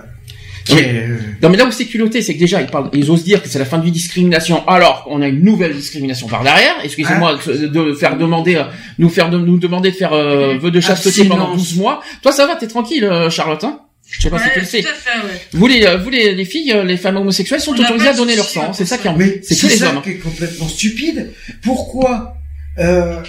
qui 0.65 0.73
Oui. 0.76 0.81
est- 0.81 1.09
Non 1.43 1.51
mais 1.51 1.59
là 1.59 1.67
où 1.67 1.70
c'est 1.70 1.84
culotté, 1.84 2.23
c'est 2.23 2.33
que 2.34 2.39
déjà 2.39 2.59
ils 2.62 2.67
parlent, 2.68 2.89
ils 2.94 3.10
osent 3.10 3.23
dire 3.25 3.43
que 3.43 3.49
c'est 3.51 3.59
la 3.59 3.67
fin 3.67 3.76
d'une 3.76 3.93
discrimination, 3.93 4.67
alors 4.67 5.05
qu'on 5.05 5.20
a 5.20 5.28
une 5.28 5.43
nouvelle 5.44 5.75
discrimination 5.75 6.26
par 6.26 6.43
derrière. 6.43 6.75
Excusez-moi 6.83 7.39
de, 7.47 7.67
de 7.67 7.93
faire 7.93 8.17
demander, 8.17 8.57
euh, 8.57 8.62
nous 8.99 9.10
faire 9.10 9.28
de, 9.28 9.36
nous 9.39 9.59
demander 9.59 9.91
de 9.91 9.97
faire 9.97 10.15
euh, 10.15 10.57
vœu 10.57 10.70
de 10.70 10.81
chasteté 10.81 11.09
Abstinence. 11.20 11.28
pendant 11.39 11.55
12 11.55 11.76
mois. 11.76 12.01
Toi 12.23 12.33
ça 12.33 12.47
va, 12.47 12.57
t'es 12.57 12.67
tranquille, 12.67 13.05
euh, 13.05 13.28
Charlotte. 13.28 13.62
Hein? 13.62 13.81
Je 14.10 14.23
sais 14.23 14.31
pas 14.31 14.39
si 14.39 14.49
tu 14.55 14.60
le 14.60 14.65
sais. 14.67 14.81
fait, 14.83 14.89
ouais. 14.89 15.41
Vous 15.52 15.67
les, 15.67 15.84
euh, 15.84 15.97
vous 15.99 16.09
les, 16.09 16.34
les 16.34 16.44
filles, 16.47 16.73
euh, 16.73 16.83
les 16.84 16.97
femmes 16.97 17.17
homosexuelles 17.18 17.60
sont 17.60 17.73
On 17.73 17.83
autorisées 17.83 18.09
à 18.09 18.15
donner 18.15 18.34
leur 18.36 18.49
sang. 18.49 18.67
hein, 18.68 18.73
C'est 18.73 18.84
ça 18.86 18.97
qui 18.97 19.07
est, 19.07 19.10
en- 19.10 19.17
Mais 19.18 19.41
c'est 19.43 19.57
que 19.59 19.67
les 19.67 19.76
ça 19.76 19.91
hommes. 19.91 19.99
hein. 19.99 20.01
qui 20.02 20.10
est 20.10 20.18
complètement 20.18 20.68
stupide. 20.68 21.33
Pourquoi 21.62 22.36
euh, 22.78 23.20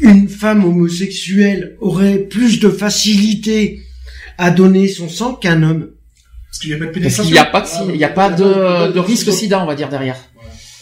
une 0.00 0.28
femme 0.28 0.64
homosexuelle 0.64 1.76
aurait 1.80 2.18
plus 2.18 2.60
de 2.60 2.68
facilité 2.68 3.82
à 4.38 4.50
donner 4.50 4.86
son 4.88 5.08
sang 5.08 5.34
qu'un 5.34 5.62
homme 5.62 5.88
Parce 6.50 6.58
qu'il 6.60 6.70
n'y 6.70 6.76
a 6.76 6.78
pas 6.78 6.84
de 6.86 6.90
Parce 6.90 6.94
pénétration. 6.94 7.24
qu'il 7.24 7.32
n'y 7.32 7.38
a 7.38 7.44
pas 7.44 7.60
de, 7.60 7.92
il 7.94 8.00
y 8.00 8.04
a 8.04 8.08
pas 8.08 8.30
de, 8.30 8.92
de 8.92 8.98
risque 9.00 9.32
sida, 9.32 9.62
on 9.62 9.66
va 9.66 9.74
dire 9.74 9.88
derrière. 9.88 10.16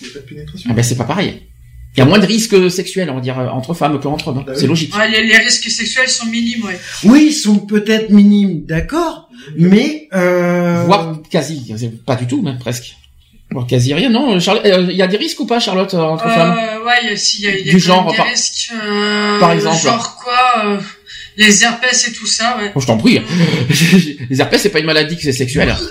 Il 0.03 0.05
n'y 0.07 0.11
a 0.11 0.15
pas 0.15 0.21
de 0.21 0.25
pénétration. 0.27 0.71
Ah 0.71 0.75
ben 0.75 0.83
c'est 0.83 0.97
pas 0.97 1.05
pareil. 1.05 1.43
Il 1.97 2.01
y 2.01 2.03
a 2.03 2.05
moins 2.05 2.19
de 2.19 2.27
risques 2.27 2.71
sexuels, 2.71 3.09
on 3.09 3.15
va 3.15 3.21
dire, 3.23 3.39
entre 3.39 3.73
femmes 3.73 3.99
qu'entre 3.99 4.29
hommes. 4.29 4.39
hein. 4.41 4.45
Bah 4.47 4.53
C'est 4.55 4.63
oui. 4.65 4.69
logique. 4.69 4.95
Ouais, 4.95 5.09
les, 5.11 5.25
les 5.27 5.39
risques 5.39 5.71
sexuels 5.71 6.09
sont 6.11 6.27
minimes, 6.27 6.65
ouais. 6.67 6.79
Oui, 7.05 7.29
ils 7.31 7.33
sont 7.33 7.59
peut-être 7.61 8.11
minimes, 8.11 8.67
d'accord, 8.67 9.31
mais 9.57 10.07
euh, 10.13 10.83
Voire 10.85 11.23
quasi, 11.31 11.73
pas 12.05 12.17
du 12.17 12.27
tout 12.27 12.43
même 12.43 12.59
presque. 12.59 12.97
Voire 13.53 13.67
quasi 13.67 13.95
rien, 13.95 14.11
non 14.11 14.39
Charlotte, 14.41 14.67
euh, 14.67 14.87
Il 14.91 14.97
y 14.97 15.03
a 15.03 15.07
des 15.07 15.17
risques 15.17 15.39
ou 15.41 15.47
pas, 15.47 15.61
Charlotte, 15.61 15.93
euh, 15.95 15.99
entre 15.99 16.25
femmes 16.25 16.57
Euh, 16.59 16.85
ouais, 16.85 16.95
il 17.05 17.11
y 17.11 17.13
a, 17.13 17.17
si, 17.17 17.39
il 17.39 17.45
y 17.45 17.49
a, 17.49 17.57
il 17.57 17.67
y 17.67 17.71
a 17.71 17.73
Du 17.73 17.79
genre, 17.79 18.11
des 18.11 18.17
par- 18.17 18.27
risques, 18.27 18.71
euh, 18.85 19.39
par 19.41 19.53
exemple. 19.53 19.81
Genre 19.83 20.17
quoi, 20.23 20.65
euh, 20.67 20.79
les 21.37 21.63
herpès 21.63 22.09
et 22.09 22.13
tout 22.13 22.27
ça, 22.27 22.57
ouais. 22.59 22.71
Bon, 22.75 22.81
je 22.81 22.87
t'en 22.87 22.97
prie. 22.99 23.21
Les 24.31 24.41
herpès, 24.41 24.59
c'est 24.61 24.71
pas 24.71 24.79
une 24.81 24.87
maladie 24.87 25.17
que 25.17 25.23
c'est 25.23 25.33
sexuelle. 25.33 25.75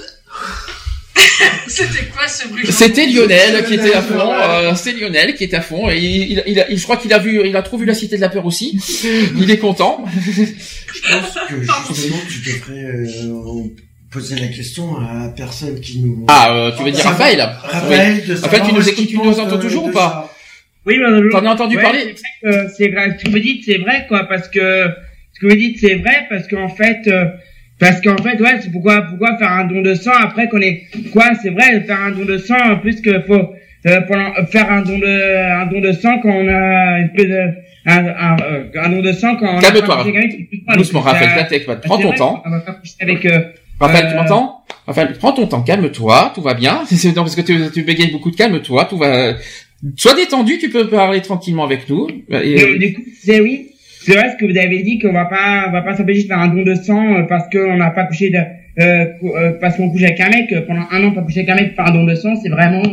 C'était 1.67 2.05
quoi 2.15 2.27
ce 2.27 2.47
bruit 2.47 2.65
C'était 2.71 3.07
Lionel 3.07 3.65
qui 3.65 3.73
était 3.73 3.93
à 3.93 4.01
fond. 4.01 4.31
Euh, 4.33 4.73
c'est 4.75 4.91
Lionel 4.93 5.33
qui 5.35 5.43
était 5.45 5.55
à 5.57 5.61
fond. 5.61 5.89
Et 5.89 5.97
il, 5.97 6.31
il, 6.31 6.43
il 6.47 6.59
a- 6.59 6.67
je 6.73 6.81
crois 6.83 6.97
qu'il 6.97 7.11
a 7.13 7.17
vu, 7.19 7.41
il 7.47 7.55
a 7.55 7.61
trop 7.63 7.77
vu 7.77 7.85
la 7.85 7.93
Cité 7.95 8.15
de 8.17 8.21
la 8.21 8.29
peur 8.29 8.45
aussi. 8.45 8.77
Il 9.37 9.49
est 9.49 9.57
content. 9.57 10.05
je 10.05 10.41
pense 11.11 11.33
que 11.49 11.61
justement 11.61 12.17
tu 12.29 12.39
devrais 12.51 12.83
euh, 12.83 13.63
poser 14.15 14.35
la 14.37 14.47
question 14.47 14.97
à 14.97 15.23
la 15.25 15.29
personne 15.29 15.79
qui 15.81 15.99
nous. 15.99 16.25
Ah, 16.29 16.47
euh, 16.51 16.71
tu 16.75 16.83
veux 16.83 16.91
dire 16.91 17.03
Raphaël 17.03 17.41
Raphaël, 17.61 18.15
de 18.25 18.33
En 18.33 18.35
fait, 18.35 18.35
savoir 18.37 18.67
tu 18.69 18.73
nous 18.73 18.89
écoutes, 18.89 19.07
tu 19.07 19.17
nous 19.17 19.39
entends 19.39 19.57
de- 19.57 19.61
toujours 19.61 19.83
de 19.85 19.89
ou 19.89 19.93
pas 19.93 20.31
Oui, 20.85 20.97
mais 20.99 21.29
T'en 21.31 21.45
as 21.45 21.49
entendu 21.49 21.75
Ouais, 21.75 21.83
parler 21.83 21.99
c'est 22.15 22.49
vrai 22.49 22.63
que 22.65 22.69
c'est 22.77 22.87
vrai. 22.89 23.17
Ce 23.19 23.25
que 23.25 23.29
vous 23.31 23.39
dites, 23.39 23.63
c'est 23.65 23.77
vrai, 23.77 24.05
quoi, 24.07 24.23
parce 24.29 24.47
que 24.47 24.87
ce 25.33 25.39
que 25.41 25.47
vous 25.47 25.55
dites, 25.57 25.79
c'est 25.81 25.95
vrai, 25.95 26.27
parce 26.29 26.47
qu'en 26.47 26.69
fait, 26.69 27.01
euh, 27.07 27.25
parce 27.77 27.99
qu'en 27.99 28.15
fait, 28.17 28.39
ouais, 28.39 28.59
c'est 28.61 28.71
pourquoi, 28.71 29.01
pourquoi 29.01 29.37
faire 29.37 29.51
un 29.51 29.65
don 29.65 29.81
de 29.81 29.93
sang 29.95 30.13
après 30.21 30.47
qu'on 30.47 30.61
est, 30.61 30.83
quoi, 31.11 31.25
c'est 31.41 31.49
vrai, 31.49 31.81
faire 31.81 31.99
un 32.01 32.11
don 32.11 32.23
de 32.25 32.37
sang, 32.37 32.55
en 32.71 32.77
plus 32.77 33.01
que 33.01 33.19
faut 33.21 33.49
euh, 33.87 34.01
pendant- 34.07 34.33
faire 34.49 34.71
un 34.71 34.81
don 34.81 34.97
de, 34.97 35.61
un 35.61 35.65
don 35.67 35.81
de 35.81 35.91
sang 35.91 36.19
quand 36.21 36.29
on 36.29 36.47
a 36.47 36.99
une 36.99 37.11
plus 37.13 37.25
de, 37.27 37.41
un, 37.85 38.05
un, 38.07 38.37
euh, 38.41 38.63
un 38.81 38.89
don 38.89 39.01
de 39.01 39.11
sang 39.11 39.35
quand 39.35 39.55
on 39.55 39.57
a 39.57 39.61
Calme-toi, 39.61 40.03
pas 40.67 40.75
Doucement, 40.77 41.01
Raphaël, 41.01 41.31
euh, 41.33 41.35
la 41.35 41.43
tête, 41.43 41.63
c'est 41.67 41.81
prends 41.81 41.97
ton 41.97 42.07
vrai, 42.07 42.17
temps. 42.17 42.41
On 42.45 42.49
va 42.49 42.59
pas 42.61 42.73
coucher 42.73 42.93
avec. 43.01 43.25
Euh, 43.25 43.39
Raphaël, 43.79 44.07
tu 44.07 44.13
euh, 44.13 44.21
m'entends 44.21 44.63
Raphaël, 44.87 45.13
prends 45.17 45.33
ton 45.33 45.47
temps, 45.47 45.61
calme-toi, 45.61 46.31
tout 46.35 46.41
va 46.41 46.53
bien. 46.53 46.83
C'est 46.85 47.09
non 47.09 47.23
parce 47.23 47.35
que 47.35 47.41
tu, 47.41 47.57
tu 47.73 47.83
bégayes 47.83 48.11
beaucoup 48.11 48.31
de 48.31 48.35
calme-toi, 48.35 48.85
tout 48.85 48.97
va. 48.97 49.35
Sois 49.97 50.15
détendu, 50.15 50.57
tu 50.57 50.69
peux 50.69 50.87
parler 50.87 51.21
tranquillement 51.21 51.65
avec 51.65 51.89
nous. 51.89 52.07
Et, 52.31 52.77
du 52.77 52.93
coup, 52.93 53.01
c'est 53.21 53.41
oui. 53.41 53.69
C'est 54.05 54.13
vrai 54.13 54.31
ce 54.31 54.37
que 54.37 54.51
vous 54.51 54.57
avez 54.57 54.83
dit 54.83 54.99
qu'on 54.99 55.11
va 55.11 55.25
pas, 55.25 55.65
on 55.67 55.71
va 55.71 55.81
pas 55.81 55.95
s'empêcher 55.95 56.23
de 56.23 56.27
faire 56.27 56.39
un 56.39 56.47
don 56.47 56.61
de 56.61 56.75
sang 56.75 57.15
euh, 57.15 57.23
parce 57.23 57.49
qu'on 57.49 57.75
n'a 57.75 57.89
pas 57.89 58.05
couché 58.05 58.29
de, 58.29 58.37
euh, 58.37 59.05
euh, 59.23 59.51
parce 59.59 59.77
qu'on 59.77 59.89
couche 59.89 60.03
avec 60.03 60.19
un 60.19 60.29
mec 60.29 60.53
pendant 60.67 60.85
un 60.91 61.03
an, 61.03 61.11
pas 61.11 61.21
coucher 61.21 61.39
avec 61.39 61.49
un 61.49 61.55
mec, 61.55 61.75
faire 61.75 61.87
un 61.87 61.91
don 61.91 62.03
de 62.03 62.13
sang, 62.15 62.35
c'est 62.35 62.49
vraiment. 62.49 62.83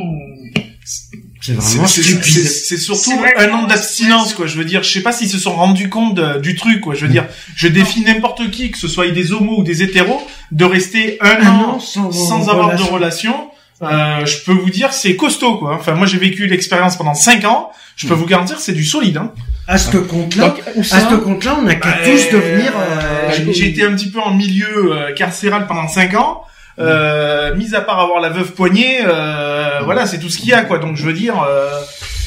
Euh, 1.51 1.55
C'est 1.61 1.79
C'est- 1.87 2.23
c'est- 2.23 2.45
c'est- 2.45 2.77
surtout 2.77 3.13
un 3.37 3.51
an 3.51 3.67
d'abstinence, 3.67 4.33
quoi. 4.35 4.47
Je 4.47 4.57
veux 4.57 4.65
dire, 4.65 4.83
je 4.83 4.91
sais 4.91 5.03
pas 5.03 5.13
s'ils 5.13 5.29
se 5.29 5.39
sont 5.39 5.55
rendus 5.55 5.89
compte 5.89 6.15
de- 6.15 6.39
du 6.41 6.55
truc, 6.55 6.81
quoi. 6.81 6.95
Je 6.95 7.05
veux 7.07 7.13
dire, 7.13 7.27
je 7.57 7.67
défie 7.69 8.03
n'importe 8.03 8.51
qui, 8.51 8.71
que 8.71 8.79
ce 8.79 8.87
soit 8.89 9.09
des 9.11 9.33
homos 9.33 9.59
ou 9.59 9.63
des 9.65 9.83
hétéros, 9.83 10.23
de 10.53 10.65
rester 10.65 11.19
un, 11.21 11.41
Un 11.45 11.47
an 11.49 11.75
an 11.75 11.81
sans 11.81 12.13
sans, 12.13 12.49
avoir 12.49 12.67
relation. 12.69 12.87
de 12.87 12.93
relation. 12.93 13.35
Euh, 13.83 14.25
je 14.25 14.39
peux 14.45 14.53
vous 14.53 14.71
dire, 14.71 14.93
c'est 14.93 15.17
costaud, 15.17 15.57
quoi. 15.57 15.75
Enfin, 15.75 15.95
moi, 15.95 16.07
j'ai 16.07 16.19
vécu 16.19 16.47
l'expérience 16.47 16.97
pendant 16.97 17.15
5 17.15 17.45
ans. 17.45 17.71
Je 17.97 18.07
peux 18.07 18.15
vous 18.15 18.27
garantir, 18.27 18.61
c'est 18.61 18.73
du 18.73 18.85
solide, 18.85 19.17
hein. 19.17 19.33
À 19.67 19.77
ce 19.79 19.97
compte-là, 19.97 20.55
à 20.77 20.83
ce 21.11 21.15
compte-là, 21.17 21.57
on 21.59 21.63
n'a 21.63 21.75
qu'à 21.75 21.91
Bah, 21.91 21.97
tous 22.05 22.31
devenir. 22.37 22.73
euh, 22.77 23.31
j'ai- 23.37 23.53
J'ai 23.53 23.67
été 23.69 23.85
un 23.85 23.93
petit 23.95 24.11
peu 24.11 24.21
en 24.21 24.33
milieu 24.35 24.93
euh, 24.93 25.13
carcéral 25.15 25.67
pendant 25.67 25.89
5 25.89 26.15
ans. 26.15 26.43
Euh, 26.79 27.55
mis 27.55 27.75
à 27.75 27.81
part 27.83 28.01
avoir 28.01 28.21
la 28.21 28.31
veuve 28.31 28.53
poignée, 28.53 28.99
euh, 29.05 29.81
voilà, 29.85 30.07
c'est 30.07 30.19
tout 30.19 30.29
ce 30.29 30.39
qu'il 30.39 30.49
y 30.49 30.53
a, 30.53 30.63
quoi. 30.63 30.79
Donc, 30.79 30.97
je 30.97 31.05
veux 31.05 31.13
dire, 31.13 31.35
euh, 31.49 31.69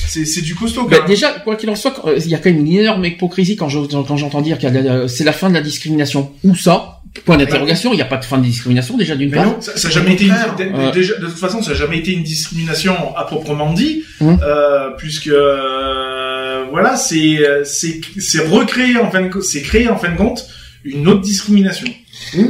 c'est 0.08 0.42
du 0.42 0.56
costaud, 0.56 0.84
Bah, 0.88 0.98
quoi. 1.00 1.08
déjà, 1.08 1.32
quoi 1.44 1.56
qu'il 1.56 1.70
en 1.70 1.76
soit, 1.76 1.92
quand- 1.92 2.08
euh, 2.08 2.18
il 2.18 2.30
y 2.30 2.36
a 2.36 2.38
quand 2.38 2.50
même 2.52 2.60
une 2.66 2.72
énorme 2.72 3.04
hypocrisie 3.06 3.56
quand 3.56 3.70
je- 3.70 3.80
quand 3.80 4.18
j'entends 4.18 4.42
dire 4.42 4.58
que 4.60 5.08
c'est 5.08 5.24
la 5.24 5.34
fin 5.34 5.50
de 5.50 5.56
la 5.56 5.62
discrimination. 5.62 6.32
Où 6.44 6.56
ça? 6.56 6.92
Point 7.26 7.38
d'interrogation. 7.38 7.94
Il 7.94 7.96
n'y 7.96 8.02
a 8.02 8.06
pas 8.06 8.18
de 8.18 8.26
fin 8.26 8.38
de 8.38 8.44
discrimination 8.44 8.98
déjà 8.98 9.16
d'une 9.16 9.32
part. 9.32 9.46
non. 9.46 9.62
Ça, 9.62 9.78
ça 9.78 9.88
a 9.88 9.92
jamais 9.92 10.14
été 10.14 10.26
une, 10.26 10.34
contraire. 10.36 10.88
de, 10.88 10.92
déjà, 10.92 11.14
toute 11.16 11.30
façon, 11.38 11.62
ça 11.64 11.72
a 11.72 11.74
jamais 11.74 11.98
été 12.00 12.12
une 12.12 12.24
discrimination 12.24 12.94
à 13.16 13.24
proprement 13.24 13.72
dit, 13.74 14.04
euh, 14.22 14.90
puisque 14.98 15.30
euh, 15.30 16.66
voilà, 16.72 16.96
c'est 16.98 17.40
c'est 17.64 18.46
recréé 18.48 18.98
en 18.98 19.10
fin 19.12 19.22
de 19.22 19.42
c'est 19.42 19.62
créé 19.62 19.88
en 19.88 19.98
fin 19.98 20.12
de 20.12 20.18
compte 20.18 20.46
une 20.84 21.08
autre 21.08 21.22
discrimination. 21.22 21.88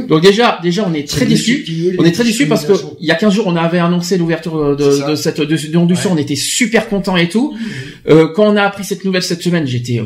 Donc 0.08 0.22
déjà, 0.22 0.58
déjà, 0.62 0.84
on 0.88 0.94
est 0.94 1.08
très 1.08 1.26
déçus. 1.26 1.64
On 1.98 2.04
est 2.04 2.12
très 2.12 2.24
déçus 2.24 2.46
parce 2.46 2.64
que 2.64 2.72
il 3.00 3.06
y 3.06 3.10
a 3.10 3.14
15 3.14 3.32
jours, 3.34 3.46
on 3.46 3.56
avait 3.56 3.78
annoncé 3.78 4.16
l'ouverture 4.16 4.56
euh, 4.56 4.76
de, 4.76 5.10
de 5.10 5.14
cette 5.16 5.40
de 5.40 5.56
ce 5.56 5.66
don 5.68 5.86
du 5.86 5.96
sang. 5.96 6.10
On 6.12 6.16
était 6.16 6.36
super 6.36 6.88
contents 6.88 7.16
et 7.16 7.28
tout. 7.28 7.56
Euh, 8.08 8.28
quand 8.34 8.44
on 8.44 8.56
a 8.56 8.62
appris 8.62 8.84
cette 8.84 9.04
nouvelle 9.04 9.22
cette 9.22 9.42
semaine, 9.42 9.66
j'étais 9.66 10.02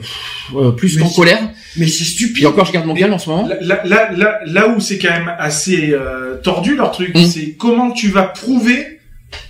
euh, 0.57 0.71
plus 0.73 0.97
qu'en 0.99 1.09
colère. 1.11 1.41
Mais 1.77 1.87
c'est 1.87 2.03
Et 2.03 2.07
stupide. 2.07 2.47
encore, 2.47 2.65
je 2.67 2.73
garde 2.73 2.87
mon 2.87 2.95
calme 2.95 3.13
en 3.13 3.19
ce 3.19 3.29
moment. 3.29 3.49
Là, 3.61 3.81
là, 3.85 4.11
là, 4.13 4.41
là, 4.47 4.69
où 4.69 4.81
c'est 4.81 4.99
quand 4.99 5.11
même 5.11 5.33
assez 5.39 5.91
euh, 5.93 6.37
tordu 6.43 6.75
leur 6.77 6.91
truc, 6.93 7.13
Hum. 7.15 7.25
c'est 7.27 7.53
comment 7.59 7.91
tu 7.93 8.09
vas 8.09 8.23
prouver 8.25 8.99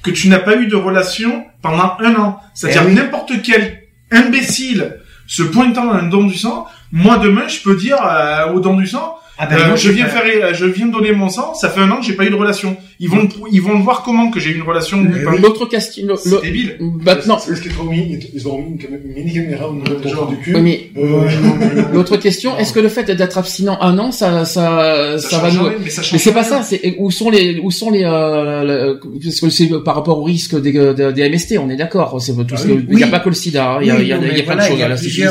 que 0.03 0.11
tu 0.11 0.29
n'as 0.29 0.39
pas 0.41 0.57
eu 0.57 0.67
de 0.67 0.77
relation 0.77 1.45
pendant 1.63 1.93
un 2.01 2.15
an. 2.17 2.39
C'est-à-dire 2.55 2.83
Eh 2.85 2.89
oui. 2.89 2.95
n'importe 2.95 3.33
quel 3.43 3.83
imbécile 4.11 4.97
se 5.27 5.43
pointant 5.43 5.87
dans 5.87 5.93
un 5.93 6.09
don 6.09 6.25
du 6.25 6.37
sang, 6.37 6.67
moi 6.93 7.19
demain 7.19 7.47
je 7.49 7.61
peux 7.61 7.77
dire 7.77 7.97
euh, 8.05 8.53
au 8.53 8.61
don 8.61 8.77
du 8.77 8.87
sang, 8.87 9.15
Ah 9.43 9.47
ben 9.47 9.57
Euh, 9.57 9.77
je 9.77 9.91
viens 9.91 10.05
pas- 10.05 10.11
faire, 10.11 10.25
euh, 10.51 10.53
je 10.53 10.67
viens 10.67 10.87
de 10.87 10.93
donner 10.93 11.13
mon 11.13 11.31
sang. 11.31 11.55
Ça 11.55 11.71
fait 11.71 11.81
un 11.81 11.91
an 11.91 11.97
que 12.01 12.05
j'ai 12.05 12.13
pas 12.13 12.27
eu 12.27 12.31
de 12.31 12.35
relation. 12.35 12.77
Ils 12.99 13.09
vont, 13.09 13.27
ils 13.51 13.63
vont 13.63 13.73
le 13.73 13.83
voir 13.83 14.03
comment 14.03 14.31
que 14.31 14.39
j'ai 14.39 14.51
eu 14.51 14.57
une 14.57 14.63
relation. 14.63 14.99
L'autre 15.41 15.65
question, 15.65 16.05
le- 16.07 16.17
C'est 16.17 16.29
le- 16.31 16.41
débile. 16.43 16.77
maintenant, 17.03 17.39
C'est 17.39 17.55
ce 17.57 17.63
qu'ils 17.63 17.73
ont 17.81 17.85
mis, 17.85 18.19
ils 18.35 18.47
ont 18.47 18.59
mis 18.59 18.79
une 19.07 19.15
mini 19.15 19.33
caméra 19.33 19.67
au 19.71 19.73
niveau 19.75 19.95
de 19.95 20.07
Genre. 20.09 20.27
du 20.29 20.37
cul. 20.41 20.55
oui, 20.57 20.61
mais 20.63 20.91
Euh, 21.01 21.85
l'autre 21.95 22.19
question, 22.19 22.59
est-ce 22.59 22.75
que 22.75 22.81
le 22.81 22.91
fait 22.91 23.05
d'être 23.05 23.39
abstinent 23.39 23.79
un 23.81 23.99
an, 23.99 24.13
ça, 24.13 24.45
ça, 24.45 25.17
ça, 25.19 25.39
va 25.39 25.51
nous, 25.51 25.71
mais 25.83 25.89
c'est 26.19 26.33
pas 26.35 26.45
ça, 26.45 26.63
c'est 26.63 26.97
où 26.99 27.11
sont 27.11 27.31
les 27.31 27.59
où 27.61 27.71
sont 27.71 27.91
les 27.91 28.05
euh, 28.05 28.97
parce 29.25 29.41
que 29.41 29.49
c'est 29.49 29.71
par 29.83 29.95
rapport 29.95 30.19
au 30.19 30.25
risque 30.25 30.61
des, 30.61 30.73
des, 30.73 31.29
MST, 31.31 31.57
on 31.59 31.71
est 31.71 31.77
d'accord, 31.77 32.21
c'est 32.21 32.35
tout 32.35 32.45
Ah 32.53 32.57
ce 32.59 32.69
oui. 32.69 32.87
que- 32.87 32.93
il 32.93 32.99
y 32.99 33.05
a 33.05 33.07
pas 33.07 33.21
que 33.21 33.31
le 33.31 33.35
sida, 33.35 33.73
hein, 33.77 33.79
il 33.81 33.87
y 33.87 33.91
a 33.91 33.99
il 34.01 34.07
y 34.09 34.13
a, 34.13 34.19
plein 34.19 34.57
de 34.57 34.61
choses, 34.61 34.71
il 34.75 34.81
y 34.81 34.83
a 34.83 34.89
la 34.89 34.97
etc., 34.97 35.29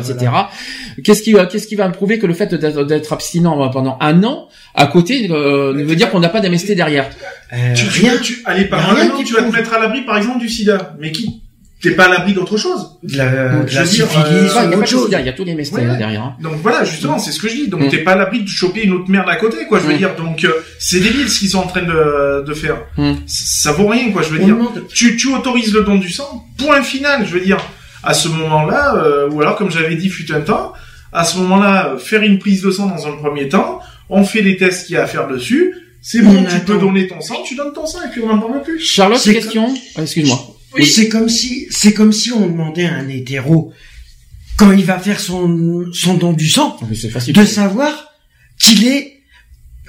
etc. 0.00 0.30
Qu'est-ce 1.04 1.22
qui 1.22 1.32
va 1.32 1.46
qu'est-ce 1.46 1.66
qui 1.66 1.74
va 1.76 1.86
me 1.88 1.92
prouver 1.92 2.18
que 2.18 2.26
le 2.26 2.34
fait 2.34 2.54
d'être 2.54 2.84
d'être 2.84 3.12
abstinent 3.12 3.68
pendant 3.70 3.98
un 4.00 4.22
an 4.24 4.48
à 4.74 4.86
côté 4.86 5.28
euh, 5.30 5.72
veut 5.74 5.96
dire 5.96 6.10
qu'on 6.10 6.20
n'a 6.20 6.28
pas 6.28 6.40
d'MST 6.40 6.72
derrière 6.74 7.08
Euh, 7.52 7.74
Tu, 7.74 7.86
tu, 7.88 8.00
rien. 8.00 8.16
tu, 8.22 8.42
allez, 8.44 8.64
par 8.64 8.80
Rien 8.94 9.10
un 9.10 9.14
an, 9.14 9.22
tu 9.24 9.34
vas 9.34 9.42
te 9.42 9.52
mettre 9.52 9.72
à 9.74 9.78
l'abri, 9.80 10.02
par 10.02 10.16
exemple, 10.16 10.38
du 10.40 10.48
sida. 10.48 10.94
Mais 10.98 11.12
qui, 11.12 11.42
t'es 11.82 11.90
pas 11.92 12.06
à 12.06 12.08
l'abri 12.08 12.32
d'autre 12.32 12.56
chose. 12.56 12.98
De 13.02 13.16
la, 13.16 13.62
de 13.62 13.74
la 13.74 13.84
syphilis 13.86 14.06
euh, 14.16 14.48
Il 14.64 14.78
y 14.78 14.82
a 14.82 14.84
chose. 14.86 15.08
il 15.12 15.26
y 15.26 15.28
a 15.28 15.32
tous 15.32 15.44
les 15.44 15.54
MST 15.54 15.74
Ouais, 15.74 15.84
là, 15.84 15.92
ouais. 15.92 15.98
derrière. 15.98 16.22
hein. 16.22 16.36
Donc 16.42 16.54
voilà, 16.62 16.82
justement, 16.84 17.18
c'est 17.18 17.30
ce 17.32 17.40
que 17.40 17.48
je 17.48 17.54
dis. 17.54 17.68
Donc 17.68 17.82
Mm. 17.82 17.88
t'es 17.88 17.98
pas 17.98 18.12
à 18.12 18.16
l'abri 18.16 18.42
de 18.42 18.48
choper 18.48 18.82
une 18.84 18.92
autre 18.94 19.08
merde 19.10 19.28
à 19.28 19.36
côté, 19.36 19.58
quoi. 19.68 19.78
Je 19.80 19.86
veux 19.86 19.94
Mm. 19.94 19.98
dire. 19.98 20.16
Donc 20.16 20.44
euh, 20.44 20.50
c'est 20.78 21.00
débile 21.00 21.28
ce 21.28 21.38
qu'ils 21.38 21.50
sont 21.50 21.58
en 21.58 21.66
train 21.66 21.82
de, 21.82 22.44
de 22.44 22.54
faire. 22.54 22.78
Mm. 22.96 23.12
Ça 23.26 23.72
vaut 23.72 23.86
rien, 23.88 24.10
quoi. 24.10 24.22
Je 24.22 24.30
veux 24.30 24.40
On 24.42 24.46
dire. 24.46 24.56
demande- 24.56 24.82
tu, 24.92 25.16
tu 25.16 25.28
autorises 25.34 25.72
le 25.72 25.82
don 25.84 25.96
du 25.96 26.10
sang, 26.10 26.44
point 26.58 26.82
final, 26.82 27.24
je 27.26 27.32
veux 27.34 27.40
dire. 27.44 27.58
À 28.02 28.14
ce 28.14 28.28
moment-là, 28.28 28.94
euh, 28.96 29.28
ou 29.30 29.40
alors 29.40 29.56
comme 29.56 29.70
j'avais 29.70 29.96
dit 29.96 30.08
fut 30.08 30.32
un 30.32 30.40
temps, 30.40 30.72
à 31.12 31.24
ce 31.24 31.38
moment-là, 31.38 31.92
euh, 31.94 31.98
faire 31.98 32.22
une 32.22 32.38
prise 32.38 32.62
de 32.62 32.70
sang 32.70 32.86
dans 32.86 33.06
un 33.06 33.12
premier 33.16 33.48
temps, 33.48 33.80
on 34.08 34.24
fait 34.24 34.42
les 34.42 34.56
tests 34.56 34.86
qu'il 34.86 34.94
y 34.94 34.98
a 34.98 35.04
à 35.04 35.06
faire 35.06 35.26
dessus, 35.28 35.74
c'est 36.02 36.22
bon, 36.22 36.36
On 36.36 36.44
tu 36.44 36.60
peux 36.60 36.78
donner 36.78 37.08
ton 37.08 37.20
sang, 37.20 37.42
tu 37.44 37.56
donnes 37.56 37.72
ton 37.72 37.86
sang 37.86 37.98
et 38.06 38.10
puis 38.12 38.20
on 38.22 38.28
n'en 38.28 38.38
parle 38.38 38.62
plus. 38.62 38.78
Charlotte, 38.80 39.18
C'est 39.18 39.34
question. 39.34 39.74
Ah, 39.96 40.02
Excuse-moi. 40.02 40.38
Oui. 40.74 40.86
C'est 40.86 41.08
comme 41.08 41.28
si, 41.28 41.66
c'est 41.70 41.92
comme 41.94 42.12
si 42.12 42.30
on 42.32 42.46
demandait 42.46 42.86
à 42.86 42.94
un 42.94 43.08
hétéro, 43.08 43.72
quand 44.56 44.70
il 44.72 44.84
va 44.84 44.98
faire 44.98 45.18
son, 45.20 45.86
son 45.92 46.14
don 46.14 46.32
du 46.32 46.48
sang, 46.48 46.76
C'est 46.94 47.08
facile. 47.10 47.34
de 47.34 47.44
savoir 47.44 48.12
qu'il 48.58 48.86
est, 48.86 49.15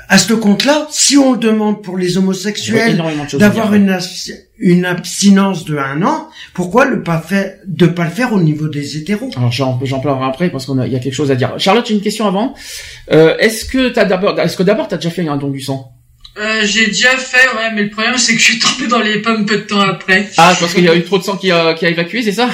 à 0.10 0.18
ce 0.18 0.34
compte-là, 0.34 0.88
si 0.90 1.18
on 1.18 1.36
demande 1.36 1.82
pour 1.84 1.98
les 1.98 2.18
homosexuels, 2.18 2.96
d'avoir 3.40 3.74
une, 3.74 3.90
abs- 3.90 4.32
une 4.58 4.86
abstinence 4.86 5.66
de 5.66 5.78
un 5.78 6.02
an, 6.04 6.30
pourquoi 6.54 6.86
le 6.86 7.04
pas 7.04 7.20
faire, 7.20 7.56
de 7.66 7.88
pas 7.88 8.06
le 8.06 8.12
faire 8.12 8.32
au 8.34 8.40
niveau 8.42 8.68
des 8.70 8.98
hétéros? 8.98 9.30
Alors 9.36 9.52
j'en 9.52 9.80
j'en 9.84 10.00
parlerai 10.00 10.26
après 10.30 10.50
parce 10.50 10.66
qu'on 10.66 10.78
a 10.80 10.88
il 10.88 10.94
y 10.94 10.96
a 10.96 11.00
quelque 11.00 11.14
chose 11.14 11.32
à 11.32 11.36
dire. 11.36 11.54
Charlotte, 11.58 11.86
j'ai 11.88 11.94
une 11.96 12.02
question 12.02 12.26
avant. 12.28 12.54
Euh, 13.12 13.36
est-ce 13.38 13.66
que 13.66 13.90
t'as 13.90 14.06
d'abord 14.06 14.40
est-ce 14.40 14.56
que 14.56 14.64
d'abord 14.64 14.88
t'as 14.88 14.96
déjà 14.98 15.10
fait 15.10 15.28
un 15.28 15.38
don 15.38 15.50
du 15.50 15.60
sang? 15.62 15.92
Euh, 16.40 16.62
j'ai 16.66 16.88
déjà 16.88 17.18
fait, 17.18 17.48
ouais, 17.56 17.72
mais 17.74 17.84
le 17.84 17.90
problème 17.90 18.18
c'est 18.18 18.34
que 18.34 18.40
je 18.40 18.44
suis 18.44 18.60
tombé 18.60 18.86
dans 18.88 19.00
les 19.00 19.22
pommes 19.24 19.46
peu 19.46 19.58
de 19.58 19.62
temps 19.62 19.80
après. 19.82 20.30
Ah, 20.38 20.54
parce 20.60 20.74
qu'il 20.74 20.84
y 20.84 20.90
a 20.90 20.96
eu 20.96 21.04
trop 21.04 21.18
de 21.18 21.24
sang 21.24 21.36
qui 21.36 21.52
a 21.52 21.74
qui 21.74 21.86
a 21.86 21.90
évacué, 21.90 22.22
c'est 22.22 22.32
ça? 22.32 22.50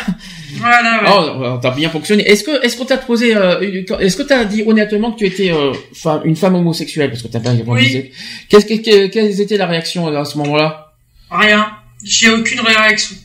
Voilà, 0.56 1.04
ouais. 1.04 1.10
Oh, 1.50 1.60
t'as 1.62 1.72
bien 1.72 1.90
fonctionné. 1.90 2.24
Est-ce 2.30 2.44
que 2.44 2.64
est-ce 2.64 2.78
qu'on 2.78 2.86
t'a 2.86 2.98
posé 2.98 3.36
euh, 3.36 3.60
est-ce 4.00 4.16
que 4.16 4.22
t'as 4.24 4.46
dit 4.46 4.64
honnêtement 4.66 5.12
que 5.12 5.18
tu 5.20 5.26
étais 5.26 5.52
euh, 5.52 5.74
femme- 5.94 6.22
une 6.24 6.36
femme 6.38 6.56
homosexuelle? 6.56 7.10
Parce 7.10 7.24
que 7.24 7.28
t'as 7.28 7.40
pas 7.42 7.50
répondu. 7.52 7.82
Oui. 7.84 8.12
Qu'est-ce 8.48 8.66
que 8.68 8.76
que- 8.76 9.08
quelles 9.08 9.42
étaient 9.42 9.58
la 9.58 9.66
réaction 9.66 10.08
à 10.16 10.24
ce 10.24 10.38
moment-là? 10.38 10.94
Rien. 11.32 11.68
J'ai 12.06 12.30
aucune 12.30 12.62
réaction. 12.62 13.16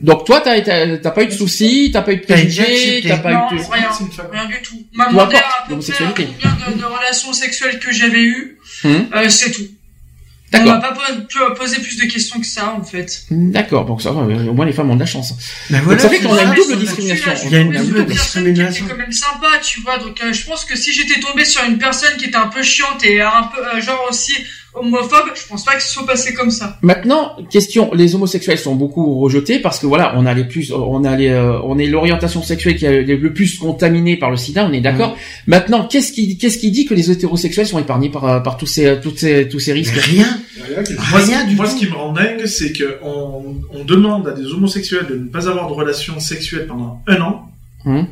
Donc 0.00 0.24
toi 0.24 0.40
t'as 0.40 0.60
t'as 0.62 1.10
pas 1.10 1.22
eu 1.22 1.26
de 1.26 1.32
soucis, 1.32 1.90
t'as 1.92 2.00
pas 2.02 2.12
eu 2.12 2.16
de 2.16 2.22
préjugés, 2.22 3.02
t'as 3.06 3.18
pas 3.18 3.30
eu 3.30 3.34
de 3.34 3.72
rien. 3.72 3.88
Rien 4.32 4.46
du 4.46 4.62
tout. 4.62 4.82
M'a 4.94 5.08
demandé 5.10 5.36
à 5.36 5.68
peu 5.68 5.76
près 5.78 5.92
combien 6.16 6.72
de, 6.74 6.80
de 6.80 6.84
relations 6.86 7.32
sexuelles 7.34 7.78
que 7.78 7.92
j'avais 7.92 8.22
eues. 8.22 8.58
Hum. 8.84 9.06
Euh, 9.14 9.28
c'est 9.28 9.50
tout. 9.52 9.68
On 10.52 10.58
m'a 10.58 10.64
D'accord. 10.78 10.80
pas 10.94 11.12
po- 11.32 11.54
posé 11.54 11.76
plus 11.80 11.96
de 11.96 12.06
questions 12.06 12.40
que 12.40 12.46
ça, 12.46 12.74
en 12.76 12.82
fait. 12.82 13.22
D'accord. 13.30 13.84
Donc 13.84 14.02
ça 14.02 14.10
va, 14.10 14.22
au 14.22 14.52
moins 14.52 14.66
les 14.66 14.72
femmes 14.72 14.90
ont 14.90 14.96
de 14.96 15.00
la 15.00 15.06
chance. 15.06 15.32
Ben 15.70 15.80
ça 15.96 16.08
fait 16.08 16.16
c'est 16.18 16.24
qu'on 16.24 16.34
a 16.34 16.42
une 16.42 16.54
double 16.54 16.72
c'est- 16.72 16.76
discrimination. 16.76 17.32
Il 17.44 17.50
y 17.52 17.56
a 17.56 17.60
une 17.60 17.72
double 17.72 18.04
discrimination. 18.06 18.84
Était 18.86 18.94
quand 18.94 18.98
même 19.00 19.12
sympa, 19.12 19.46
tu 19.62 19.80
vois. 19.82 19.98
Donc, 19.98 20.20
euh, 20.24 20.32
je 20.32 20.44
pense 20.44 20.64
que 20.64 20.76
si 20.76 20.92
j'étais 20.92 21.20
tombée 21.20 21.44
sur 21.44 21.62
une 21.64 21.78
personne 21.78 22.16
qui 22.16 22.24
était 22.26 22.36
un 22.36 22.48
peu 22.48 22.62
chiante 22.64 23.04
et 23.04 23.20
un 23.20 23.44
peu, 23.54 23.64
euh, 23.64 23.80
genre 23.80 24.04
aussi 24.10 24.34
homophobe, 24.74 25.30
je 25.34 25.46
pense 25.48 25.64
pas 25.64 25.74
que 25.74 25.82
ce 25.82 25.92
soit 25.92 26.06
passé 26.06 26.34
comme 26.34 26.50
ça. 26.50 26.78
Maintenant, 26.82 27.36
question, 27.50 27.90
les 27.94 28.14
homosexuels 28.14 28.58
sont 28.58 28.74
beaucoup 28.74 29.18
rejetés 29.20 29.58
parce 29.58 29.78
que 29.78 29.86
voilà, 29.86 30.14
on 30.16 30.26
a 30.26 30.34
les 30.34 30.44
plus, 30.44 30.72
on 30.72 31.04
a 31.04 31.16
les, 31.16 31.28
euh, 31.28 31.60
on 31.64 31.78
est 31.78 31.86
l'orientation 31.86 32.42
sexuelle 32.42 32.76
qui 32.76 32.86
est 32.86 33.02
le 33.02 33.32
plus 33.32 33.58
contaminée 33.58 34.16
par 34.16 34.30
le 34.30 34.36
SIDA, 34.36 34.66
on 34.66 34.72
est 34.72 34.80
d'accord. 34.80 35.16
Maintenant, 35.46 35.86
qu'est-ce 35.86 36.12
qui, 36.12 36.38
qu'est-ce 36.38 36.58
qui 36.58 36.70
dit 36.70 36.86
que 36.86 36.94
les 36.94 37.10
hétérosexuels 37.10 37.66
sont 37.66 37.78
épargnés 37.78 38.10
par, 38.10 38.42
par 38.42 38.56
tous 38.56 38.66
ces, 38.66 39.00
toutes 39.00 39.18
ces, 39.18 39.48
tous 39.48 39.58
ces 39.60 39.72
risques? 39.72 39.94
Rien. 39.96 40.38
Rien 40.62 40.82
Moi, 41.10 41.20
Rien 41.20 41.44
du 41.46 41.56
moi, 41.56 41.64
tout. 41.66 41.72
ce 41.72 41.76
qui 41.76 41.86
me 41.86 41.94
rend 41.94 42.12
dingue, 42.12 42.46
c'est 42.46 42.72
que 42.72 42.98
on, 43.02 43.56
on 43.72 43.84
demande 43.84 44.28
à 44.28 44.32
des 44.32 44.46
homosexuels 44.46 45.06
de 45.08 45.16
ne 45.16 45.28
pas 45.28 45.48
avoir 45.48 45.68
de 45.68 45.74
relations 45.74 46.20
sexuelles 46.20 46.66
pendant 46.66 47.02
un 47.06 47.20
an. 47.20 47.50
Hum. 47.86 48.06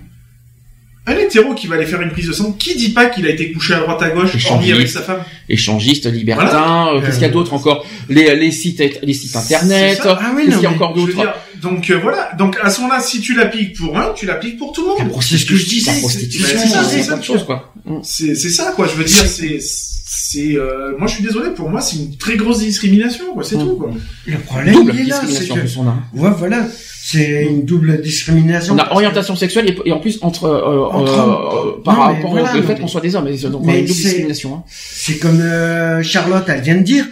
Un 1.09 1.17
hétéro 1.17 1.55
qui 1.55 1.67
va 1.67 1.77
aller 1.77 1.87
faire 1.87 2.03
une 2.03 2.11
prise 2.11 2.29
de 2.29 2.33
sang, 2.35 2.53
qui 2.53 2.77
dit 2.77 2.91
pas 2.91 3.07
qu'il 3.07 3.27
a 3.27 3.31
été 3.31 3.51
couché 3.51 3.73
à 3.73 3.79
droite 3.81 4.03
à 4.03 4.11
gauche, 4.11 4.35
Échangiste. 4.35 4.51
hormis 4.51 4.73
avec 4.73 4.89
sa 4.89 5.01
femme 5.01 5.21
Échangistes, 5.49 6.05
libertins, 6.07 6.89
euh, 6.95 7.01
qu'est-ce 7.01 7.15
qu'il 7.15 7.23
y 7.23 7.31
a 7.31 7.33
d'autre 7.33 7.55
encore? 7.55 7.87
Les, 8.11 8.37
les 8.37 8.53
sites, 8.53 8.83
les 9.03 9.15
sites 9.15 9.35
internet. 9.35 9.99
Ah 10.05 10.33
oui, 10.37 10.45
qu'il 10.45 10.61
y 10.61 10.67
a 10.67 10.71
encore 10.71 10.93
d'autre? 10.93 11.17
Donc 11.63 11.91
euh, 11.91 11.99
voilà, 12.03 12.33
donc 12.39 12.57
à 12.63 12.71
ce 12.71 12.81
moment-là, 12.83 13.01
si 13.01 13.21
tu 13.21 13.35
l'appliques 13.35 13.77
pour 13.77 13.97
un, 13.99 14.13
tu 14.15 14.27
l'appliques 14.27 14.59
pour 14.59 14.73
tout 14.73 14.83
le 14.83 15.05
monde. 15.05 15.13
C'est 15.23 15.39
ce 15.39 15.47
que 15.47 15.57
je 15.57 15.67
disais. 15.69 15.91
La 15.91 15.95
c'est- 15.95 16.01
prostitution, 16.01 16.47
c'est 16.59 16.69
ça, 16.69 16.85
c'est 16.85 17.03
ça. 17.03 17.17
de 17.17 17.23
choses 17.25 17.45
quoi. 17.45 17.73
Hum. 17.87 18.01
C'est 18.05 18.35
c'est 18.35 18.51
ça 18.51 18.73
quoi, 18.77 18.87
je 18.87 18.95
veux 18.95 19.05
dire, 19.05 19.17
c'est 19.27 19.59
c'est 19.61 20.55
euh, 20.57 20.97
moi 20.99 21.07
je 21.09 21.15
suis 21.17 21.25
désolé, 21.25 21.51
pour 21.51 21.69
moi 21.71 21.81
c'est 21.81 21.97
une 21.97 22.17
très 22.17 22.37
grosse 22.37 22.61
discrimination 22.61 23.25
quoi, 23.35 23.43
c'est 23.45 23.57
Mm. 23.57 23.61
tout 23.61 23.77
quoi. 23.77 23.91
Le 24.27 24.39
problème, 24.39 24.75
Double 24.75 24.93
il 24.95 25.01
est 25.01 25.05
là, 25.05 25.21
c'est 25.27 25.49
que, 25.49 25.79
on 25.79 26.21
ouais, 26.23 26.31
voilà, 26.39 26.67
c'est 27.03 27.45
une 27.45 27.65
double 27.65 28.01
discrimination. 28.03 28.75
On 28.75 28.79
a 28.79 28.93
orientation 28.93 29.35
sexuelle 29.37 29.69
et, 29.71 29.89
et 29.89 29.93
en 29.93 29.99
plus 30.01 30.19
entre, 30.23 30.45
euh, 30.45 30.85
Entre 30.93 31.13
euh, 31.13 31.83
par 31.83 31.95
Non, 31.97 32.01
rapport 32.03 32.31
voilà, 32.31 32.51
au 32.57 32.63
fait 32.63 32.75
mais- 32.75 32.81
qu'on 32.81 32.89
soit 32.89 33.01
des 33.01 33.17
hommes. 33.17 33.25
Donc 33.51 33.63
on 33.63 33.67
Mais 33.67 33.73
a 33.75 33.79
une 33.79 33.87
double 33.87 33.97
discrimination. 33.97 34.55
Hein. 34.57 34.63
C'est 34.69 35.19
comme 35.19 35.41
euh, 35.41 36.03
Charlotte, 36.03 36.45
elle 36.49 36.61
vient 36.63 36.77
de 36.77 36.83
dire, 36.83 37.07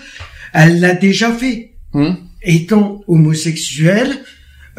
elle 0.53 0.81
l'a 0.81 0.95
déjà 0.95 1.33
fait. 1.33 1.73
Hum. 1.95 2.17
Étant 2.49 3.01
homosexuelle, 3.09 4.19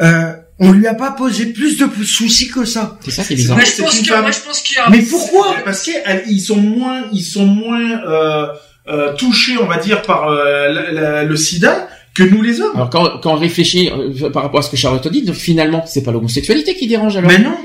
euh, 0.00 0.32
on 0.60 0.72
lui 0.72 0.86
a 0.86 0.94
pas 0.94 1.12
posé 1.12 1.46
plus 1.46 1.78
de 1.78 1.86
soucis 2.04 2.48
que 2.48 2.64
ça. 2.64 2.98
C'est 3.04 3.10
ça 3.12 3.24
qui 3.24 3.34
est 3.34 3.36
bizarre. 3.36 3.56
Moi, 3.56 3.64
je 3.66 3.82
pense 3.82 3.96
une 3.98 4.02
que, 4.04 4.08
femme. 4.08 4.22
moi, 4.22 4.30
je 4.30 4.40
pense 4.40 4.60
qu'il 4.60 4.76
y 4.76 4.80
a. 4.80 4.90
Mais 4.90 5.02
pourquoi 5.02 5.54
Parce 5.64 5.82
qu'ils 5.82 6.40
sont 6.40 6.56
moins, 6.56 7.04
ils 7.12 7.22
sont 7.22 7.46
moins 7.46 8.02
euh, 8.06 8.46
euh, 8.88 9.14
touchés, 9.14 9.56
on 9.60 9.66
va 9.66 9.76
dire, 9.78 10.02
par 10.02 10.28
euh, 10.28 10.68
la- 10.68 10.90
la- 10.92 11.24
le 11.24 11.36
SIDA 11.36 11.88
que 12.14 12.24
nous 12.24 12.42
les 12.42 12.60
hommes. 12.60 12.72
Alors 12.74 12.90
quand, 12.90 13.20
quand 13.22 13.32
on 13.34 13.36
réfléchit 13.38 13.90
euh, 13.90 14.30
par 14.30 14.42
rapport 14.42 14.58
à 14.60 14.62
ce 14.62 14.70
que 14.70 14.76
Charlotte 14.76 15.06
dit, 15.08 15.22
donc, 15.22 15.36
finalement, 15.36 15.84
c'est 15.86 16.02
pas 16.02 16.10
l'homosexualité 16.10 16.74
qui 16.74 16.86
dérange 16.88 17.16
alors. 17.16 17.30
Mais 17.30 17.38
non. 17.38 17.56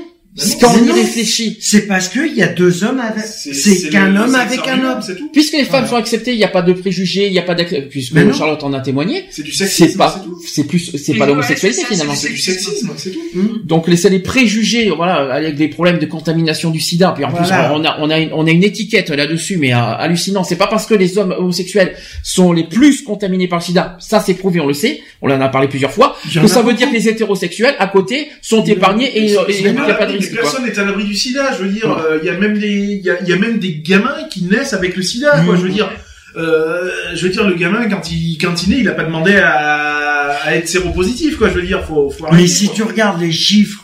Quand 0.60 0.70
on 0.74 0.80
Mais 0.80 0.88
y 0.88 0.92
réfléchit, 0.92 1.58
C'est 1.60 1.86
parce 1.86 2.08
qu'il 2.08 2.34
y 2.34 2.42
a 2.42 2.48
deux 2.48 2.82
hommes 2.82 2.98
avec, 2.98 3.24
c'est 3.24 3.88
qu'un 3.88 4.16
homme 4.16 4.34
avec 4.34 4.66
un 4.66 4.82
homme. 4.84 5.00
C'est 5.00 5.14
tout. 5.16 5.30
puisque 5.32 5.52
les 5.52 5.64
femmes 5.64 5.86
sont 5.86 5.94
acceptées, 5.94 6.32
il 6.32 6.38
n'y 6.38 6.44
a 6.44 6.48
pas 6.48 6.62
de 6.62 6.72
préjugés, 6.72 7.26
il 7.26 7.32
n'y 7.32 7.38
a 7.38 7.42
pas 7.42 7.54
d'acc- 7.54 7.88
puisque. 7.88 8.14
Charlotte 8.32 8.64
en 8.64 8.72
a 8.72 8.80
témoigné. 8.80 9.26
C'est 9.30 9.44
du 9.44 9.52
sexisme. 9.52 9.86
C'est 9.92 9.96
pas, 9.96 10.10
c'est 10.18 10.24
tout. 10.24 10.40
c'est 10.44 10.64
plus, 10.66 10.90
c'est 10.96 11.14
pas 11.14 11.26
l'homosexualité 11.26 11.82
finalement. 11.88 12.14
c'est 12.16 12.30
du 12.30 12.38
sexisme, 12.38 12.90
c'est 12.96 13.12
tout. 13.12 13.20
Donc 13.64 13.86
laisser 13.86 14.10
les 14.10 14.18
préjugés, 14.18 14.90
voilà, 14.90 15.32
avec 15.34 15.54
des 15.54 15.68
problèmes 15.68 15.98
de 15.98 16.06
contamination 16.06 16.70
du 16.70 16.80
SIDA. 16.80 17.12
Puis 17.12 17.24
en 17.24 17.30
plus, 17.30 17.46
on 17.50 17.84
a, 17.84 17.98
on 18.00 18.10
a, 18.10 18.18
une, 18.18 18.32
on 18.32 18.46
a 18.46 18.50
une 18.50 18.64
étiquette 18.64 19.10
là-dessus, 19.10 19.56
mais 19.56 19.72
euh, 19.72 19.76
hallucinant. 19.78 20.42
C'est 20.42 20.56
pas 20.56 20.66
parce 20.66 20.86
que 20.86 20.94
les 20.94 21.16
hommes 21.16 21.32
homosexuels 21.38 21.94
sont 22.24 22.52
les 22.52 22.64
plus 22.64 23.02
contaminés 23.02 23.46
par 23.46 23.60
le 23.60 23.64
SIDA, 23.64 23.96
ça 24.00 24.20
c'est 24.20 24.34
prouvé, 24.34 24.58
on 24.60 24.66
le 24.66 24.74
sait, 24.74 25.00
on 25.22 25.30
en 25.30 25.40
a 25.40 25.48
parlé 25.48 25.68
plusieurs 25.68 25.92
fois, 25.92 26.16
que 26.42 26.46
ça 26.48 26.62
veut 26.62 26.72
dire 26.74 26.88
que 26.90 26.94
les 26.94 27.08
hétérosexuels 27.08 27.74
à 27.78 27.86
côté 27.86 28.28
sont 28.42 28.64
épargnés 28.64 29.16
et 29.16 29.24
il 29.24 29.72
n'y 29.72 29.78
a 29.90 29.94
pas 29.94 30.06
de 30.06 30.23
Mais. 30.32 30.38
Personne 30.40 30.64
n'est 30.64 30.78
à 30.78 30.84
l'abri 30.84 31.04
du 31.04 31.14
sida, 31.14 31.52
je 31.58 31.64
veux 31.64 31.70
dire, 31.70 31.88
Ouais. 31.88 32.02
euh, 32.10 32.18
il 32.22 32.26
y 32.26 32.30
a 32.30 32.38
même 32.38 32.58
des, 32.58 32.68
il 32.68 33.04
y 33.04 33.10
a, 33.10 33.20
il 33.20 33.28
y 33.28 33.32
a 33.32 33.36
même 33.36 33.58
des 33.58 33.74
gamins 33.76 34.16
qui 34.30 34.44
naissent 34.44 34.72
avec 34.72 34.96
le 34.96 35.02
sida, 35.02 35.40
quoi, 35.44 35.56
je 35.56 35.62
veux 35.62 35.68
dire. 35.70 35.90
Euh, 36.36 36.90
je 37.14 37.22
veux 37.26 37.32
dire, 37.32 37.46
le 37.46 37.54
gamin, 37.54 37.88
quand 37.88 38.10
il, 38.10 38.36
quand 38.38 38.62
il 38.64 38.70
naît, 38.70 38.80
il 38.80 38.88
a 38.88 38.92
pas 38.92 39.04
demandé 39.04 39.36
à, 39.36 40.30
à 40.42 40.54
être 40.56 40.68
séropositif, 40.68 41.36
quoi, 41.36 41.48
je 41.48 41.54
veux 41.54 41.62
dire, 41.62 41.84
faut, 41.84 42.10
faut 42.10 42.26
arrêter, 42.26 42.42
Mais 42.42 42.48
si 42.48 42.66
quoi. 42.66 42.74
tu 42.74 42.82
regardes 42.82 43.20
les 43.20 43.30
chiffres 43.32 43.83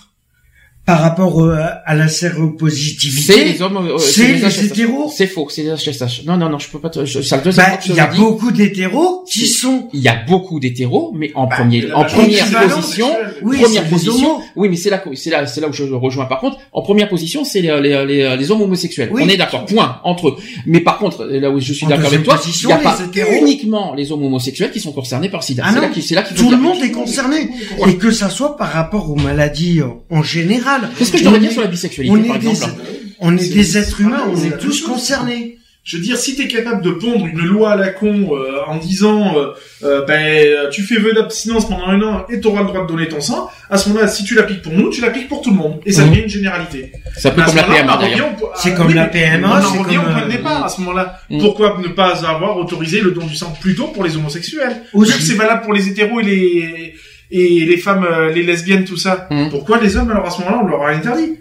par 0.91 1.03
rapport 1.03 1.37
au- 1.37 1.51
à 1.51 1.95
la 1.95 2.09
séropositivité, 2.09 3.33
C'est 3.33 3.45
les 3.45 3.63
hommes, 3.63 3.77
euh, 3.77 3.99
c'est 3.99 4.27
les 4.33 4.65
hétéros. 4.67 5.13
C'est 5.15 5.29
faux, 5.29 5.47
c'est 5.49 5.63
les 5.63 5.71
HSH. 5.71 6.25
Non, 6.27 6.37
non, 6.37 6.49
non, 6.49 6.59
je 6.59 6.69
peux 6.69 6.81
pas 6.81 6.91
te, 6.91 7.05
je- 7.05 7.21
la 7.31 7.39
deuxième 7.39 7.67
Bah, 7.67 7.79
il 7.87 7.93
y 7.93 7.95
le 7.95 8.01
a 8.03 8.07
beaucoup 8.09 8.51
d'hétéros 8.51 9.25
qui 9.31 9.47
sont 9.47 9.89
Il 9.93 10.01
y 10.01 10.09
a 10.09 10.17
beaucoup 10.27 10.59
d'hétéros, 10.59 11.13
mais 11.17 11.31
en 11.37 11.47
Bah, 11.47 11.57
premier, 11.59 11.93
en 11.93 12.05
première 12.05 12.47
position, 12.69 13.09
oui, 13.43 13.61
première 13.63 13.85
position. 13.89 14.41
Oui, 14.57 14.69
mais 14.69 14.77
c'est 14.77 14.91
là, 14.91 15.01
c'est 15.15 15.31
là, 15.31 15.47
c'est 15.47 15.61
là 15.61 15.69
où 15.69 15.73
je 15.73 15.85
rejoins. 15.85 16.25
Par 16.27 16.41
contre, 16.41 16.59
en 16.73 16.83
première 16.83 17.09
position, 17.09 17.45
c'est 17.45 17.61
les, 17.61 17.81
les, 17.81 18.05
les, 18.07 18.37
les 18.37 18.51
hommes 18.51 18.63
homosexuels. 18.63 19.11
Oui. 19.13 19.23
On 19.25 19.29
est 19.29 19.37
d'accord, 19.37 19.67
point, 19.67 20.01
entre 20.03 20.29
eux. 20.31 20.37
Mais 20.67 20.81
par 20.81 20.99
contre, 20.99 21.25
là 21.25 21.51
où 21.51 21.61
je 21.61 21.73
suis 21.73 21.87
d'accord 21.87 22.07
avec 22.07 22.25
toi, 22.25 22.41
il 22.63 22.67
n'y 22.67 22.73
a 22.73 22.77
pas 22.79 22.99
hétéros. 23.01 23.31
uniquement 23.43 23.95
les 23.95 24.11
hommes 24.11 24.25
homosexuels 24.25 24.73
qui 24.73 24.81
sont 24.81 24.93
concernés 24.93 25.29
par 25.29 25.41
le 25.41 25.45
SIDA. 25.47 25.63
Ah 25.67 25.71
c'est 26.01 26.15
là 26.15 26.23
là 26.23 26.29
tout 26.37 26.51
le 26.51 26.57
monde 26.57 26.83
est 26.83 26.91
concerné. 26.91 27.49
Et 27.87 27.95
que 27.97 28.11
ça 28.11 28.29
soit 28.29 28.57
par 28.57 28.73
rapport 28.73 29.11
aux 29.11 29.17
maladies 29.17 29.81
euh, 29.81 29.87
en 30.11 30.23
général. 30.23 30.80
Qu'est-ce 30.99 31.13
que 31.13 31.19
je 31.19 31.25
devrais 31.25 31.41
dire 31.41 31.53
sur 31.53 31.61
la 31.63 31.67
bisexualité, 31.69 32.15
on 32.17 32.23
est 32.23 32.29
par 32.29 32.39
des- 32.39 32.49
exemple? 32.49 32.81
On 33.21 33.37
est 33.37 33.41
C'est- 33.41 33.55
des 33.55 33.79
êtres 33.79 34.01
humains, 34.01 34.25
on 34.33 34.43
est 34.43 34.59
tous 34.59 34.83
concernés. 34.83 35.57
Je 35.83 35.97
veux 35.97 36.03
dire, 36.03 36.19
si 36.19 36.37
t'es 36.37 36.47
capable 36.47 36.83
de 36.83 36.91
pondre 36.91 37.25
une 37.27 37.41
loi 37.41 37.73
à 37.73 37.77
la 37.77 37.89
con 37.89 38.29
euh, 38.33 38.59
en 38.67 38.77
disant, 38.77 39.35
euh, 39.39 39.47
euh, 39.83 40.05
ben, 40.05 40.69
tu 40.71 40.83
fais 40.83 40.97
vœu 41.01 41.15
d'abstinence 41.15 41.69
pendant 41.69 41.87
un 41.87 42.03
an 42.03 42.27
et 42.31 42.39
t'auras 42.39 42.61
le 42.61 42.69
droit 42.69 42.83
de 42.83 42.87
donner 42.87 43.09
ton 43.09 43.23
sang, 43.23 43.49
à 43.71 43.79
ce 43.79 43.89
moment-là, 43.89 44.07
si 44.07 44.23
tu 44.25 44.35
l'appliques 44.35 44.61
pour 44.61 44.75
nous, 44.75 44.91
tu 44.91 45.01
l'appliques 45.01 45.29
pour 45.29 45.41
tout 45.41 45.51
le 45.51 45.57
monde. 45.57 45.81
Et 45.87 45.93
ça 45.93 46.03
Mhm. 46.05 46.11
devient 46.11 46.23
une 46.25 46.29
généralité. 46.29 46.93
C'est 47.17 47.29
un 47.29 47.31
peu 47.31 47.39
Mais 47.39 47.43
à 47.43 47.47
comme 47.47 47.57
la 47.57 47.63
PMA 47.65 47.97
d'ailleurs. 47.97 48.29
C'est 48.57 48.73
ah, 48.73 48.77
comme 48.77 48.93
la 48.95 49.07
PMA, 49.07 49.49
On 49.49 49.53
en 49.67 49.73
c'est 49.73 49.79
revient 49.79 49.99
au 49.99 50.03
point 50.03 50.27
de 50.27 50.31
départ 50.31 50.65
à 50.65 50.69
ce 50.69 50.81
moment-là. 50.83 51.19
Mm. 51.31 51.41
Pourquoi 51.41 51.79
ne 51.83 51.89
pas 51.89 52.27
avoir 52.27 52.59
autorisé 52.59 53.01
le 53.01 53.13
don 53.13 53.25
du 53.27 53.35
sang 53.35 53.53
plus 53.59 53.75
tôt 53.75 53.87
pour 53.89 54.05
les 54.05 54.15
homosexuels? 54.17 54.83
Aussi. 54.93 55.13
Vu 55.13 55.19
que 55.19 55.25
c'est 55.25 55.35
valable 55.35 55.63
pour 55.63 55.73
les 55.73 55.89
hétéros 55.89 56.21
et 56.21 56.25
les 56.25 56.95
et 57.31 57.65
les 57.65 57.77
femmes, 57.77 58.05
euh, 58.05 58.33
les 58.33 58.43
lesbiennes, 58.43 58.85
tout 58.85 58.97
ça. 58.97 59.29
Mm. 59.31 59.51
Pourquoi 59.51 59.81
les 59.81 59.97
hommes 59.97 60.11
alors 60.11 60.27
à 60.27 60.31
ce 60.31 60.41
moment-là 60.41 60.61
on 60.63 60.67
leur 60.67 60.83
a 60.83 60.91
interdit. 60.91 61.37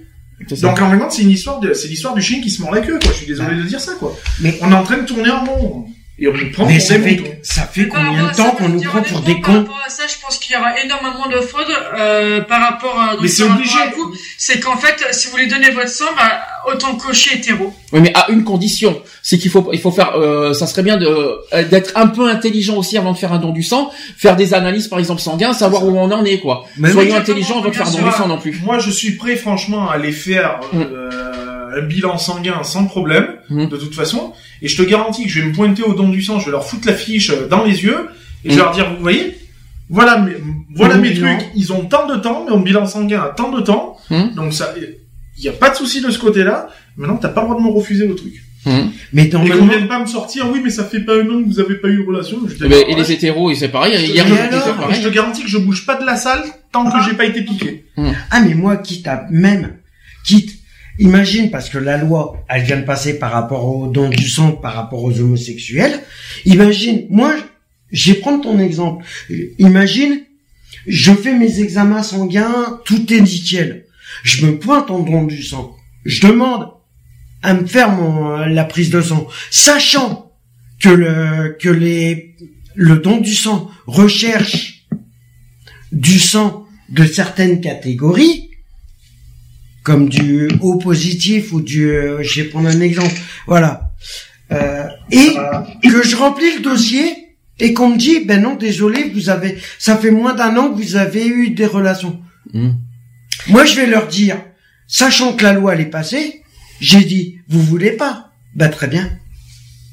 Donc 0.61 0.81
en 0.81 0.89
même 0.89 0.99
temps 0.99 1.09
c'est 1.09 1.23
une 1.23 1.31
histoire 1.31 1.59
de 1.59 1.73
c'est 1.73 1.87
l'histoire 1.87 2.13
du 2.13 2.21
chien 2.21 2.41
qui 2.41 2.49
se 2.49 2.61
mord 2.61 2.73
la 2.73 2.81
queue 2.81 2.97
quoi. 2.99 3.11
Je 3.11 3.17
suis 3.17 3.27
désolé 3.27 3.55
de 3.55 3.63
dire 3.63 3.79
ça 3.79 3.93
quoi. 3.99 4.15
Mais- 4.41 4.57
on 4.61 4.71
est 4.71 4.75
en 4.75 4.83
train 4.83 4.97
de 4.97 5.05
tourner 5.05 5.29
en 5.29 5.43
rond 5.45 5.85
et 6.21 6.27
on 6.27 6.33
nous 6.33 6.51
prend 6.51 6.65
Mais 6.65 6.77
pour 6.77 6.81
ça 6.87 6.97
des 6.97 7.03
fait, 7.03 7.15
moutons. 7.21 7.31
ça 7.43 7.61
fait 7.63 7.85
Par 7.85 8.05
combien 8.05 8.27
de 8.27 8.35
temps 8.35 8.51
qu'on 8.51 8.69
nous 8.69 8.81
prend 8.81 9.01
pour 9.01 9.21
des 9.21 9.33
Par 9.35 9.41
cons 9.41 9.53
rapport 9.59 9.81
à 9.85 9.89
ça, 9.89 10.03
je 10.07 10.15
pense 10.21 10.37
qu'il 10.37 10.55
y 10.55 10.59
aura 10.59 10.79
énormément 10.83 11.27
de 11.29 11.39
fraude 11.39 11.65
euh, 11.97 12.41
par 12.41 12.61
rapport 12.61 12.99
à. 12.99 13.15
Mais 13.21 13.27
c'est 13.27 13.45
par 13.45 13.55
obligé. 13.55 13.77
C'est 14.37 14.59
qu'en 14.59 14.77
fait, 14.77 14.95
si 15.13 15.27
vous 15.27 15.31
voulez 15.31 15.47
donner 15.47 15.71
votre 15.71 15.89
sang, 15.89 16.05
bah, 16.15 16.41
autant 16.71 16.95
cocher 16.95 17.35
hétéro. 17.37 17.73
Oui, 17.93 18.01
mais 18.01 18.11
à 18.15 18.29
une 18.29 18.43
condition, 18.43 19.01
c'est 19.23 19.37
qu'il 19.37 19.49
faut, 19.49 19.69
il 19.73 19.79
faut 19.79 19.91
faire, 19.91 20.15
euh, 20.15 20.53
ça 20.53 20.67
serait 20.67 20.83
bien 20.83 20.97
de, 20.97 21.07
euh, 21.07 21.63
d'être 21.63 21.91
un 21.95 22.07
peu 22.07 22.29
intelligent 22.29 22.75
aussi 22.75 22.97
avant 22.97 23.13
de 23.13 23.17
faire 23.17 23.33
un 23.33 23.39
don 23.39 23.51
du 23.51 23.63
sang, 23.63 23.91
faire 24.17 24.35
des 24.35 24.53
analyses 24.53 24.87
par 24.87 24.99
exemple 24.99 25.21
sanguin, 25.21 25.53
savoir 25.53 25.85
où 25.85 25.97
on 25.97 26.11
en 26.11 26.23
est 26.25 26.39
quoi. 26.39 26.65
Mais 26.77 26.91
Soyons 26.91 27.15
intelligents 27.15 27.59
avant 27.59 27.69
de 27.69 27.75
faire 27.75 27.87
un 27.87 27.91
don 27.91 28.05
du 28.05 28.11
sang 28.11 28.27
non 28.27 28.37
plus. 28.37 28.59
Moi 28.63 28.77
je 28.79 28.91
suis 28.91 29.11
prêt 29.15 29.35
franchement 29.35 29.89
à 29.89 29.93
aller 29.95 30.11
faire 30.11 30.59
Mm. 30.73 30.81
euh, 30.81 31.48
un 31.77 31.81
bilan 31.81 32.17
sanguin 32.17 32.63
sans 32.63 32.85
problème 32.85 33.27
Mm. 33.49 33.65
de 33.67 33.77
toute 33.77 33.95
façon 33.95 34.33
et 34.61 34.67
je 34.67 34.77
te 34.77 34.87
garantis 34.87 35.23
que 35.23 35.29
je 35.29 35.39
vais 35.41 35.47
me 35.47 35.53
pointer 35.53 35.83
au 35.83 35.93
don 35.93 36.09
du 36.09 36.21
sang, 36.21 36.39
je 36.39 36.45
vais 36.45 36.51
leur 36.51 36.65
foutre 36.65 36.87
la 36.87 36.93
fiche 36.93 37.29
euh, 37.31 37.47
dans 37.47 37.63
les 37.63 37.83
yeux 37.83 38.07
et 38.45 38.49
je 38.51 38.55
vais 38.55 38.61
Mm. 38.61 38.63
leur 38.63 38.71
dire 38.71 38.89
vous 38.95 39.01
voyez 39.01 39.35
voilà 39.89 40.19
mes, 40.19 40.33
voilà 40.75 40.95
mes 40.97 41.09
bilan. 41.09 41.35
trucs, 41.37 41.47
ils 41.55 41.73
ont 41.73 41.85
tant 41.85 42.05
de 42.05 42.15
temps, 42.17 42.43
mais 42.45 42.51
mon 42.55 42.59
bilan 42.61 42.85
sanguin 42.85 43.21
a 43.21 43.29
tant 43.29 43.49
de 43.51 43.61
temps, 43.61 43.97
Mm. 44.11 44.35
donc 44.35 44.53
ça, 44.53 44.73
il 45.37 45.43
y 45.43 45.49
a 45.49 45.51
pas 45.53 45.69
de 45.71 45.75
souci 45.75 46.01
de 46.01 46.11
ce 46.11 46.19
côté-là. 46.19 46.67
Maintenant, 46.97 47.17
t'as 47.17 47.29
pas 47.29 47.41
le 47.41 47.47
droit 47.47 47.57
de 47.59 47.63
me 47.65 47.71
refuser 47.71 48.05
le 48.07 48.13
truc. 48.15 48.33
Mais 49.13 49.23
Et 49.23 49.29
qu'on 49.29 49.39
normalement, 49.39 49.65
vienne 49.67 49.87
pas 49.87 49.99
me 49.99 50.05
sortir, 50.05 50.47
oui, 50.51 50.59
mais 50.63 50.69
ça 50.69 50.83
fait 50.83 50.99
pas 50.99 51.13
un 51.15 51.21
an 51.29 51.41
que 51.41 51.47
vous 51.47 51.59
avez 51.61 51.75
pas 51.75 51.87
eu 51.87 52.03
de 52.03 52.07
relation. 52.07 52.37
Je 52.45 52.53
Eh 52.65 52.67
ben, 52.67 52.83
ah, 52.85 52.91
et 52.91 52.95
les 52.95 53.11
hétéros, 53.13 53.53
c'est 53.55 53.69
pareil. 53.69 53.93
Je 53.97 54.05
te 54.05 54.11
Hier, 54.11 54.25
dis, 54.25 54.31
je 54.31 54.37
alors, 54.37 54.93
je 54.93 55.01
te 55.01 55.07
garantis 55.07 55.41
que 55.43 55.47
je 55.49 55.57
bouge 55.57 55.85
pas 55.85 55.95
de 55.95 56.05
la 56.05 56.17
salle 56.17 56.43
tant 56.73 56.91
que 56.91 56.97
j'ai 57.03 57.15
pas 57.15 57.25
été 57.25 57.41
piqué. 57.41 57.85
ah 58.31 58.41
mais 58.41 58.53
moi 58.53 58.75
quitte 58.77 59.07
à 59.07 59.25
même 59.31 59.77
quitte 60.25 60.58
imagine 60.99 61.49
parce 61.49 61.69
que 61.69 61.77
la 61.77 61.97
loi 61.97 62.43
elle 62.47 62.63
vient 62.63 62.79
de 62.79 62.85
passer 62.85 63.17
par 63.17 63.31
rapport 63.31 63.65
au 63.65 63.87
don 63.87 64.09
du 64.09 64.29
sang 64.29 64.51
par 64.51 64.73
rapport 64.73 65.03
aux 65.03 65.19
homosexuels. 65.19 65.99
Imagine 66.45 67.07
moi 67.09 67.35
je 67.91 68.11
vais 68.11 68.19
prendre 68.19 68.43
ton 68.43 68.59
exemple. 68.59 69.05
Imagine 69.57 70.21
je 70.85 71.11
fais 71.11 71.33
mes 71.33 71.59
examens 71.59 72.03
sanguins 72.03 72.79
tout 72.85 73.11
est 73.11 73.21
nickel. 73.21 73.85
Je 74.23 74.45
me 74.45 74.59
pointe 74.59 74.91
en 74.91 74.99
don 74.99 75.23
du 75.23 75.41
sang. 75.41 75.75
Je 76.05 76.27
demande 76.27 76.69
à 77.41 77.53
me 77.53 77.65
faire 77.65 77.91
mon 77.91 78.37
la 78.37 78.65
prise 78.65 78.89
de 78.89 79.01
sang 79.01 79.27
sachant 79.49 80.31
que 80.79 80.89
le 80.89 81.57
que 81.59 81.69
les 81.69 82.35
le 82.75 82.97
don 82.97 83.17
du 83.17 83.33
sang 83.33 83.69
recherche 83.87 84.85
du 85.91 86.19
sang 86.19 86.65
de 86.89 87.05
certaines 87.05 87.61
catégories, 87.61 88.48
comme 89.83 90.09
du 90.09 90.49
O 90.61 90.77
positif 90.77 91.51
ou 91.53 91.61
du, 91.61 91.89
euh, 91.89 92.21
je 92.21 92.41
vais 92.41 92.49
prendre 92.49 92.67
un 92.69 92.81
exemple, 92.81 93.13
voilà, 93.47 93.91
euh, 94.51 94.83
et 95.11 95.35
que 95.89 96.03
je 96.03 96.15
remplis 96.15 96.55
le 96.57 96.61
dossier 96.61 97.35
et 97.59 97.73
qu'on 97.73 97.89
me 97.89 97.97
dit, 97.97 98.21
ben 98.25 98.41
non, 98.41 98.55
désolé, 98.55 99.11
vous 99.13 99.29
avez, 99.29 99.57
ça 99.77 99.97
fait 99.97 100.11
moins 100.11 100.33
d'un 100.33 100.55
an 100.57 100.69
que 100.71 100.75
vous 100.81 100.95
avez 100.95 101.27
eu 101.27 101.49
des 101.51 101.65
relations. 101.65 102.19
Mm. 102.53 102.69
Moi, 103.47 103.65
je 103.65 103.75
vais 103.75 103.85
leur 103.85 104.07
dire, 104.07 104.37
sachant 104.87 105.33
que 105.33 105.43
la 105.43 105.53
loi 105.53 105.73
elle 105.75 105.81
est 105.81 105.85
passée, 105.85 106.41
j'ai 106.81 107.01
dit, 107.03 107.39
vous 107.49 107.61
voulez 107.61 107.91
pas, 107.91 108.31
ben 108.55 108.69
très 108.69 108.87
bien. 108.87 109.09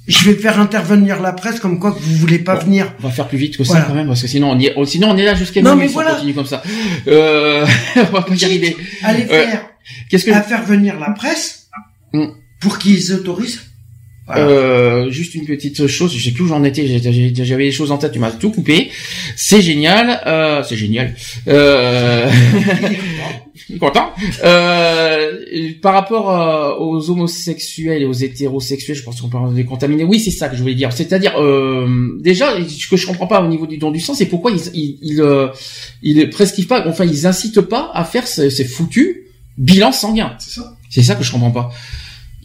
Je 0.08 0.30
vais 0.30 0.36
faire 0.36 0.60
intervenir 0.60 1.20
la 1.20 1.32
presse 1.32 1.58
comme 1.58 1.80
quoi 1.80 1.90
que 1.90 1.98
vous 1.98 2.14
voulez 2.14 2.38
pas 2.38 2.54
Bon. 2.54 2.66
venir. 2.66 2.94
On 3.00 3.08
va 3.08 3.10
faire 3.10 3.26
plus 3.26 3.38
vite 3.38 3.56
que 3.56 3.64
ça 3.64 3.80
quand 3.80 3.94
même, 3.94 4.06
parce 4.06 4.22
que 4.22 4.28
sinon 4.28 4.52
on 4.52 4.58
y 4.60 4.66
est, 4.66 4.84
sinon 4.84 5.10
on 5.10 5.16
est 5.16 5.24
là 5.24 5.34
jusqu'à 5.34 5.60
Non, 5.62 5.70
minuit 5.72 5.82
mais 5.82 5.88
si 5.88 5.94
voilà. 5.94 6.10
on 6.12 6.14
continue 6.14 6.34
comme 6.34 6.46
ça. 6.46 6.62
Euh, 7.08 7.66
on 7.96 8.02
va 8.12 8.22
pas 8.22 8.34
y 8.36 8.44
arriver. 8.44 8.76
Allez 9.02 9.24
Euh, 9.24 9.26
faire, 9.26 9.66
Qu'est-ce 10.08 10.24
que, 10.24 10.30
à 10.30 10.42
faire 10.42 10.64
venir 10.64 10.98
la 10.98 11.10
presse 11.10 11.66
Mm. 12.12 12.26
pour 12.60 12.78
qu'ils 12.78 13.12
autorisent. 13.12 13.60
Voilà. 14.26 14.42
Euh, 14.42 15.10
juste 15.10 15.36
une 15.36 15.44
petite 15.44 15.86
chose, 15.86 16.12
je 16.16 16.24
sais 16.24 16.32
plus 16.32 16.44
où 16.44 16.48
j'en 16.48 16.64
étais, 16.64 16.98
j'avais 16.98 17.64
des 17.64 17.72
choses 17.72 17.92
en 17.92 17.98
tête, 17.98 18.10
tu 18.10 18.18
m'as 18.18 18.32
tout 18.32 18.50
coupé. 18.50 18.90
C'est 19.36 19.62
génial, 19.62 20.20
euh, 20.26 20.64
c'est 20.64 20.76
génial. 20.76 21.14
Euh... 21.46 22.28
content. 23.78 24.10
Euh, 24.42 25.32
par 25.80 25.94
rapport 25.94 26.30
euh, 26.30 26.76
aux 26.78 27.10
homosexuels 27.10 28.02
et 28.02 28.04
aux 28.04 28.12
hétérosexuels, 28.12 28.96
je 28.96 29.02
pense 29.02 29.20
qu'on 29.20 29.28
peut 29.28 29.38
les 29.54 29.64
contaminer. 29.64 30.02
Oui, 30.02 30.18
c'est 30.18 30.30
ça 30.32 30.48
que 30.48 30.56
je 30.56 30.62
voulais 30.62 30.74
dire. 30.74 30.92
C'est-à-dire, 30.92 31.34
euh, 31.36 32.16
déjà, 32.20 32.56
ce 32.66 32.88
que 32.88 32.96
je 32.96 33.06
comprends 33.06 33.26
pas 33.26 33.42
au 33.42 33.48
niveau 33.48 33.66
du 33.66 33.78
don 33.78 33.90
du 33.90 34.00
sang, 34.00 34.14
c'est 34.14 34.26
pourquoi 34.26 34.50
ils, 34.50 34.60
ils, 34.74 34.98
ils, 35.02 35.20
euh, 35.20 35.48
ils 36.02 36.30
prescrivent 36.30 36.66
pas, 36.66 36.86
enfin, 36.88 37.04
ils 37.04 37.26
incitent 37.26 37.60
pas 37.60 37.90
à 37.94 38.04
faire 38.04 38.26
ces 38.26 38.64
foutus 38.64 39.25
bilans 39.58 39.92
sanguins. 39.92 40.34
C'est 40.38 40.60
ça. 40.60 40.74
C'est 40.90 41.02
ça 41.02 41.14
que 41.14 41.24
je 41.24 41.32
comprends 41.32 41.50
pas. 41.50 41.70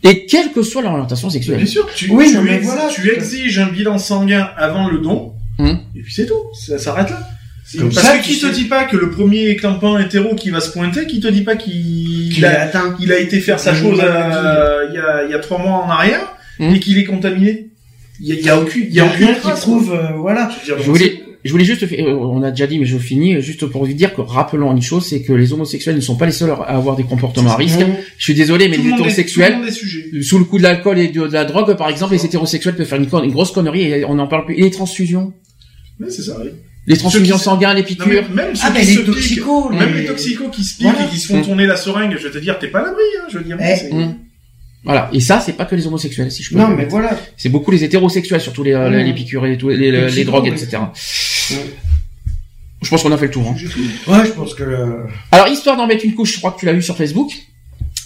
Et 0.03 0.25
quelle 0.25 0.51
que 0.51 0.63
soit 0.63 0.81
leur 0.81 0.93
orientation 0.93 1.29
sexuelle. 1.29 1.57
Bien 1.57 1.65
sûr, 1.67 1.87
tu, 1.95 2.09
Oui, 2.11 2.29
tu, 2.29 2.35
non, 2.35 2.41
mais 2.41 2.55
ex- 2.55 2.65
voilà, 2.65 2.87
tu 2.87 3.07
exiges 3.13 3.59
un 3.59 3.67
bilan 3.67 3.97
sanguin 3.99 4.49
avant 4.57 4.87
le 4.89 4.97
don, 4.99 5.33
Hum. 5.59 5.79
et 5.95 6.01
puis 6.01 6.11
c'est 6.13 6.25
tout. 6.25 6.41
Ça 6.59 6.77
s'arrête 6.79 7.09
là. 7.11 7.27
Comme 7.77 7.93
Parce 7.93 8.05
ça, 8.05 8.17
que 8.17 8.23
qui 8.23 8.37
te 8.39 8.47
sais- 8.47 8.51
dit 8.51 8.65
pas 8.65 8.83
que 8.85 8.97
le 8.97 9.11
premier 9.11 9.55
clampin 9.55 9.97
hétéro 9.99 10.35
qui 10.35 10.49
va 10.49 10.59
se 10.59 10.71
pointer, 10.71 11.05
qui 11.05 11.19
te 11.21 11.27
dit 11.27 11.43
pas 11.43 11.55
qu'il 11.55 12.43
a, 12.43 12.49
a 12.49 12.63
atteint. 12.63 12.95
il 12.99 13.13
a 13.13 13.19
été 13.19 13.39
faire 13.39 13.59
sa 13.59 13.73
chose 13.73 13.99
euh, 14.03 14.87
il 14.89 14.95
y, 14.95 14.97
a, 14.97 15.23
il 15.25 15.31
y 15.31 15.33
a 15.33 15.39
trois 15.39 15.57
mois 15.59 15.83
en 15.85 15.89
arrière 15.89 16.27
Mmh. 16.59 16.75
et 16.75 16.79
qu'il 16.79 16.97
est 16.97 17.05
contaminé. 17.05 17.67
Il 18.19 18.27
y 18.27 18.31
a, 18.33 18.35
il 18.35 18.45
y 18.45 18.49
a 18.49 18.59
aucune, 18.59 18.83
il 18.83 18.89
Il 18.89 18.95
y 18.95 18.99
a 18.99 19.05
aucune 19.05 19.25
rien 19.25 19.35
qui 19.35 19.49
prouve, 19.61 19.93
euh, 19.93 20.11
voilà. 20.17 20.49
Je 20.49 20.59
veux 20.71 20.75
dire, 20.77 20.83
Je 20.85 20.91
voulais, 20.91 21.23
je 21.43 21.51
voulais 21.51 21.65
juste, 21.65 21.83
euh, 21.83 22.13
on 22.13 22.43
a 22.43 22.51
déjà 22.51 22.67
dit, 22.67 22.77
mais 22.79 22.85
je 22.85 22.97
finis 22.97 23.41
juste 23.41 23.65
pour 23.65 23.85
vous 23.85 23.93
dire 23.93 24.13
que 24.13 24.21
rappelons 24.21 24.71
une 24.75 24.81
chose, 24.81 25.05
c'est 25.07 25.21
que 25.21 25.33
les 25.33 25.53
homosexuels 25.53 25.95
ne 25.95 26.01
sont 26.01 26.15
pas 26.15 26.25
les 26.25 26.31
seuls 26.31 26.51
à 26.51 26.55
avoir 26.75 26.95
des 26.95 27.03
comportements 27.03 27.51
à 27.51 27.55
risque. 27.55 27.79
Je 28.17 28.23
suis 28.23 28.33
désolé, 28.33 28.67
mais 28.67 28.75
Tout 28.77 28.83
les 28.83 28.89
le 28.89 28.93
hétérosexuels, 28.95 29.57
sous 30.21 30.37
le 30.37 30.45
coup 30.45 30.57
de 30.57 30.63
l'alcool 30.63 30.99
et 30.99 31.07
de, 31.07 31.27
de 31.27 31.33
la 31.33 31.45
drogue, 31.45 31.75
par 31.77 31.89
exemple, 31.89 32.13
les 32.13 32.23
hétérosexuels 32.25 32.75
peuvent 32.75 32.85
faire 32.87 32.99
une, 32.99 33.31
grosse 33.31 33.51
connerie 33.51 33.83
et 33.83 34.05
on 34.05 34.15
n'en 34.15 34.27
parle 34.27 34.45
plus. 34.45 34.55
Et 34.55 34.61
les 34.61 34.71
transfusions, 34.71 35.33
Mais 35.99 36.09
c'est 36.09 36.21
ça, 36.21 36.37
oui. 36.43 36.49
les 36.87 36.97
transfusions 36.97 37.37
sanguines, 37.37 37.69
les 37.75 37.81
Non, 37.81 37.87
piqûres? 37.87 38.29
même 38.33 38.55
ceux 38.55 38.61
Ah, 38.67 38.71
qui 38.71 38.77
les 38.85 38.93
se 38.93 38.99
piquent, 38.99 39.45
même 39.71 39.93
les- 39.95 40.05
toxicos 40.05 40.49
qui 40.51 40.63
se 40.63 40.77
piquent 40.77 40.87
Voilà. 40.87 41.05
et 41.05 41.09
qui 41.09 41.17
se 41.17 41.27
font 41.27 41.41
tourner 41.41 41.65
la 41.65 41.75
seringue, 41.75 42.15
je 42.17 42.27
vais 42.27 42.31
te 42.31 42.37
dire, 42.39 42.59
t'es 42.59 42.67
pas 42.67 42.79
à 42.79 42.83
l'abri, 42.85 43.01
hein, 43.19 43.25
je 43.31 43.37
veux 43.39 43.43
dire. 43.43 43.57
Eh, 43.59 43.75
c'est- 43.75 43.91
Mmh. 43.93 44.15
Voilà. 44.83 45.11
Et 45.13 45.19
ça, 45.19 45.39
c'est 45.39 45.53
pas 45.53 45.65
que 45.65 45.75
les 45.75 45.85
homosexuels, 45.85 46.31
si 46.31 46.41
je 46.41 46.49
peux. 46.49 46.57
Non, 46.57 46.69
mais 46.69 46.85
voilà. 46.85 47.15
C'est 47.37 47.49
beaucoup 47.49 47.69
les 47.69 47.83
hétérosexuels, 47.83 48.41
surtout 48.41 48.63
les, 48.63 48.73
euh, 48.73 48.89
Mmh. 48.89 48.93
les 49.05 49.13
piqûres 49.13 49.45
et 49.45 49.55
tout, 49.55 49.69
les, 49.69 50.23
drogues, 50.23 50.45
oui. 50.45 50.49
etc. 50.59 50.81
Je 52.81 52.89
pense 52.89 53.03
qu'on 53.03 53.11
a 53.11 53.17
fait 53.17 53.25
le 53.25 53.31
tour. 53.31 53.47
Hein. 53.47 53.55
Ouais, 54.11 54.25
je 54.25 54.31
pense 54.31 54.53
que. 54.55 54.63
euh, 54.63 55.03
Alors, 55.31 55.47
histoire 55.47 55.77
d'en 55.77 55.85
mettre 55.87 56.03
une 56.03 56.15
couche, 56.15 56.33
je 56.33 56.37
crois 56.39 56.51
que 56.51 56.59
tu 56.59 56.65
l'as 56.65 56.73
vu 56.73 56.81
sur 56.81 56.97
Facebook. 56.97 57.31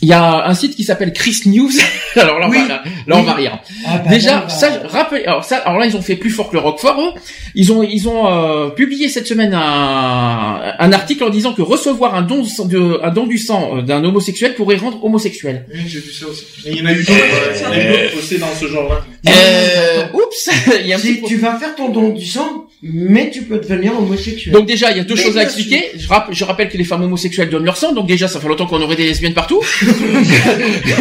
Il 0.02 0.10
y 0.10 0.14
a 0.14 0.46
un 0.46 0.54
site 0.54 0.76
qui 0.76 0.84
s'appelle 0.84 1.14
Chris 1.14 1.38
News. 1.46 1.72
alors 2.18 2.38
là, 2.38 2.48
on 2.48 2.52
Oui. 2.52 2.58
va, 2.64 2.68
là, 2.68 2.84
là, 3.08 3.16
on 3.16 3.20
Oui. 3.22 3.26
va 3.26 3.34
rire. 3.34 3.60
Ah, 3.88 4.00
bah, 4.00 4.10
Déjà, 4.10 4.42
bah, 4.42 4.50
ça, 4.50 4.70
rappelez, 4.90 5.24
alors 5.24 5.46
ça, 5.46 5.58
alors 5.60 5.80
là, 5.80 5.86
ils 5.86 5.96
ont 5.96 6.02
fait 6.02 6.18
plus 6.18 6.30
fort 6.30 6.50
que 6.50 6.56
le 6.56 6.60
Roquefort. 6.60 7.00
eux. 7.00 7.20
Ils 7.56 7.72
ont, 7.72 7.82
ils 7.82 8.10
ont 8.10 8.28
euh, 8.28 8.70
publié 8.72 9.08
cette 9.08 9.26
semaine 9.26 9.54
un, 9.54 10.74
un 10.78 10.92
article 10.92 11.24
en 11.24 11.30
disant 11.30 11.54
que 11.54 11.62
recevoir 11.62 12.14
un 12.14 12.22
don, 12.24 12.44
de 12.66 13.00
un 13.02 13.12
don 13.12 13.26
du 13.26 13.38
sang 13.38 13.78
euh, 13.78 13.82
d'un 13.82 14.04
homosexuel 14.04 14.56
pourrait 14.56 14.76
rendre 14.76 15.02
homosexuel. 15.06 15.66
Oui, 15.74 15.80
j'ai 15.88 16.00
vu 16.00 16.12
ça 16.12 16.28
aussi. 16.28 16.44
Et 16.66 16.72
il 16.72 16.78
y 16.80 16.82
en 16.82 16.86
a 16.88 16.92
eu 16.92 16.98
d'autres, 16.98 17.12
euh, 17.14 17.54
il 17.56 17.62
y 17.62 17.66
en 17.66 17.72
a 17.72 17.78
eu 17.78 17.92
d'autres 18.04 18.16
postés 18.16 18.38
dans 18.38 18.54
ce 18.60 18.68
genre-là. 18.68 19.06
Euh, 19.30 20.08
oups, 20.14 20.50
il 20.82 20.88
y 20.88 20.94
a 20.94 20.98
un 20.98 21.00
petit 21.00 21.16
Si 21.16 21.22
tu 21.24 21.38
vas 21.38 21.58
faire 21.58 21.74
ton 21.74 21.90
don 21.90 22.10
du 22.10 22.26
sang, 22.26 22.65
mais 22.88 23.32
tu 23.32 23.42
peux 23.42 23.58
devenir 23.58 23.98
homosexuel. 23.98 24.54
Donc 24.54 24.68
déjà, 24.68 24.92
il 24.92 24.98
y 24.98 25.00
a 25.00 25.04
deux 25.04 25.16
Mais 25.16 25.22
choses 25.22 25.38
à 25.38 25.44
expliquer. 25.44 25.84
Je, 25.98 26.08
rapp- 26.08 26.30
je 26.32 26.44
rappelle 26.44 26.70
que 26.70 26.78
les 26.78 26.84
femmes 26.84 27.02
homosexuelles 27.04 27.50
donnent 27.50 27.66
leur 27.66 27.78
sang, 27.78 27.94
donc 27.94 28.06
déjà, 28.08 28.28
ça 28.28 28.40
fait 28.40 28.48
longtemps 28.48 28.68
qu'on 28.68 28.82
aurait 28.82 28.96
des 28.96 29.06
lesbiennes 29.08 29.34
partout, 29.34 29.62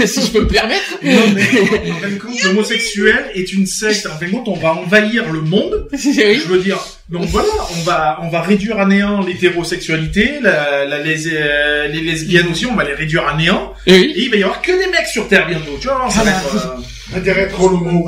si 0.07 0.21
je 0.23 0.31
peux 0.33 0.41
me 0.43 0.49
permettre. 0.49 0.83
En 1.05 1.97
fin 2.01 2.09
de 2.11 2.19
compte, 2.19 2.43
l'homosexuel 2.43 3.27
est 3.35 3.53
une 3.53 3.67
secte. 3.67 4.07
En 4.07 4.19
fin 4.19 4.27
de 4.27 4.31
compte, 4.31 4.49
on 4.49 4.55
va 4.57 4.75
envahir 4.75 5.31
le 5.31 5.41
monde. 5.43 5.89
Oui. 6.05 6.41
Je 6.43 6.49
veux 6.49 6.59
dire, 6.63 6.79
donc 7.11 7.25
voilà, 7.27 7.49
on 7.77 7.83
va, 7.83 8.19
on 8.23 8.29
va 8.29 8.41
réduire 8.43 8.79
à 8.79 8.87
néant 8.87 9.21
l'hétérosexualité, 9.25 10.35
la, 10.43 10.85
la 10.87 11.03
lés- 11.03 11.29
euh, 11.33 11.89
les 11.89 12.01
lesbiennes 12.01 12.47
aussi, 12.51 12.67
on 12.67 12.75
va 12.75 12.85
les 12.85 12.95
réduire 12.95 13.27
à 13.27 13.37
néant. 13.37 13.73
Et 13.87 13.93
oui. 13.93 14.13
Et 14.17 14.23
il 14.23 14.31
va 14.31 14.37
y 14.37 14.43
avoir 14.43 14.63
que 14.63 14.73
des 14.73 14.91
mecs 14.91 15.07
sur 15.07 15.29
Terre 15.29 15.47
bientôt. 15.49 15.77
Tu 15.81 15.89
vois, 15.89 16.09
ça 16.11 16.23
va 16.23 16.31
être, 16.31 16.55
euh, 16.57 16.81
Intérêt 17.13 17.49
trop 17.49 17.69
le 17.69 17.77
mot. 17.77 18.07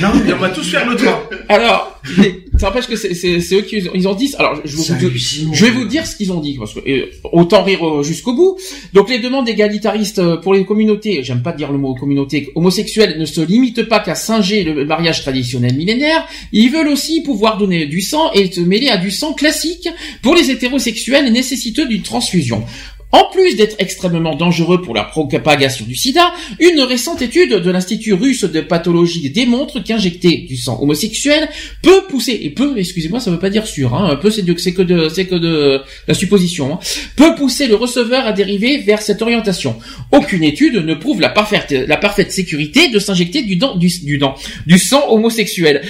non, 0.00 0.08
mais 0.24 0.32
on 0.32 0.38
va 0.38 0.50
tous 0.50 0.70
faire 0.70 0.88
le 0.88 0.96
train. 0.96 1.18
Alors, 1.48 1.98
mais 2.18 2.40
ça 2.58 2.66
n'empêche 2.66 2.86
que 2.86 2.96
c'est 2.96 3.54
eux 3.54 3.62
qui 3.62 3.76
ils 3.94 4.06
ont 4.06 4.14
dit. 4.14 4.34
Alors, 4.38 4.60
je 4.64 4.76
vais, 4.76 4.82
C'est 4.82 4.92
vous, 4.94 5.06
hallucinant. 5.06 5.52
je 5.54 5.64
vais 5.64 5.70
vous 5.70 5.84
dire 5.86 6.06
ce 6.06 6.14
qu'ils 6.16 6.30
ont 6.30 6.40
dit 6.40 6.56
parce 6.58 6.74
que 6.74 6.80
euh, 6.80 7.06
autant 7.32 7.62
rire 7.62 7.86
euh, 7.86 8.02
jusqu'au 8.02 8.34
bout. 8.34 8.58
Donc, 8.92 9.08
les 9.08 9.18
demandes 9.18 9.48
égalitaristes 9.48 10.18
euh, 10.18 10.36
pour 10.36 10.52
les 10.54 10.64
communautés, 10.66 11.22
j'aime 11.22 11.42
pas 11.42 11.52
dire 11.52 11.72
le 11.72 11.78
mot 11.78 11.94
communauté 11.94 12.50
homosexuelle, 12.54 13.18
ne 13.18 13.24
se 13.24 13.40
limitent 13.40 13.88
pas 13.88 14.00
qu'à 14.00 14.14
singer 14.14 14.62
le 14.64 14.84
mariage 14.84 15.22
traditionnel 15.22 15.74
millénaire. 15.74 16.26
Ils 16.52 16.70
veulent 16.70 16.88
aussi 16.88 17.22
pouvoir 17.22 17.56
donner 17.56 17.86
du 17.86 18.02
sang 18.02 18.30
et 18.34 18.50
se 18.52 18.60
mêler 18.60 18.88
à 18.88 18.98
du 18.98 19.10
sang 19.10 19.32
classique 19.32 19.88
pour 20.22 20.34
les 20.34 20.50
hétérosexuels 20.50 21.32
nécessiteux 21.32 21.86
d'une 21.86 22.02
transfusion. 22.02 22.62
En 23.10 23.24
plus 23.32 23.56
d'être 23.56 23.76
extrêmement 23.78 24.34
dangereux 24.34 24.82
pour 24.82 24.94
la 24.94 25.04
propagation 25.04 25.86
du 25.86 25.96
sida, 25.96 26.32
une 26.60 26.80
récente 26.80 27.22
étude 27.22 27.54
de 27.54 27.70
l'Institut 27.70 28.12
russe 28.12 28.44
de 28.44 28.60
pathologie 28.60 29.30
démontre 29.30 29.80
qu'injecter 29.82 30.44
du 30.48 30.56
sang 30.56 30.78
homosexuel 30.82 31.48
peut 31.82 32.04
pousser, 32.08 32.38
et 32.42 32.50
peut, 32.50 32.74
excusez-moi, 32.76 33.20
ça 33.20 33.30
veut 33.30 33.38
pas 33.38 33.48
dire 33.48 33.66
sûr, 33.66 33.94
hein, 33.94 34.10
un 34.10 34.16
peu 34.16 34.30
c'est 34.30 34.42
que 34.42 34.82
de, 34.82 35.08
c'est 35.08 35.26
que 35.26 35.80
la 36.06 36.14
supposition, 36.14 36.74
hein, 36.74 36.78
peut 37.16 37.34
pousser 37.34 37.66
le 37.66 37.76
receveur 37.76 38.26
à 38.26 38.32
dériver 38.32 38.78
vers 38.78 39.00
cette 39.00 39.22
orientation. 39.22 39.76
Aucune 40.12 40.44
étude 40.44 40.74
ne 40.74 40.94
prouve 40.94 41.20
la 41.20 41.30
parfaite, 41.30 42.32
sécurité 42.32 42.88
de 42.88 42.98
s'injecter 42.98 43.42
du 43.42 44.78
sang 44.78 45.10
homosexuel. 45.10 45.82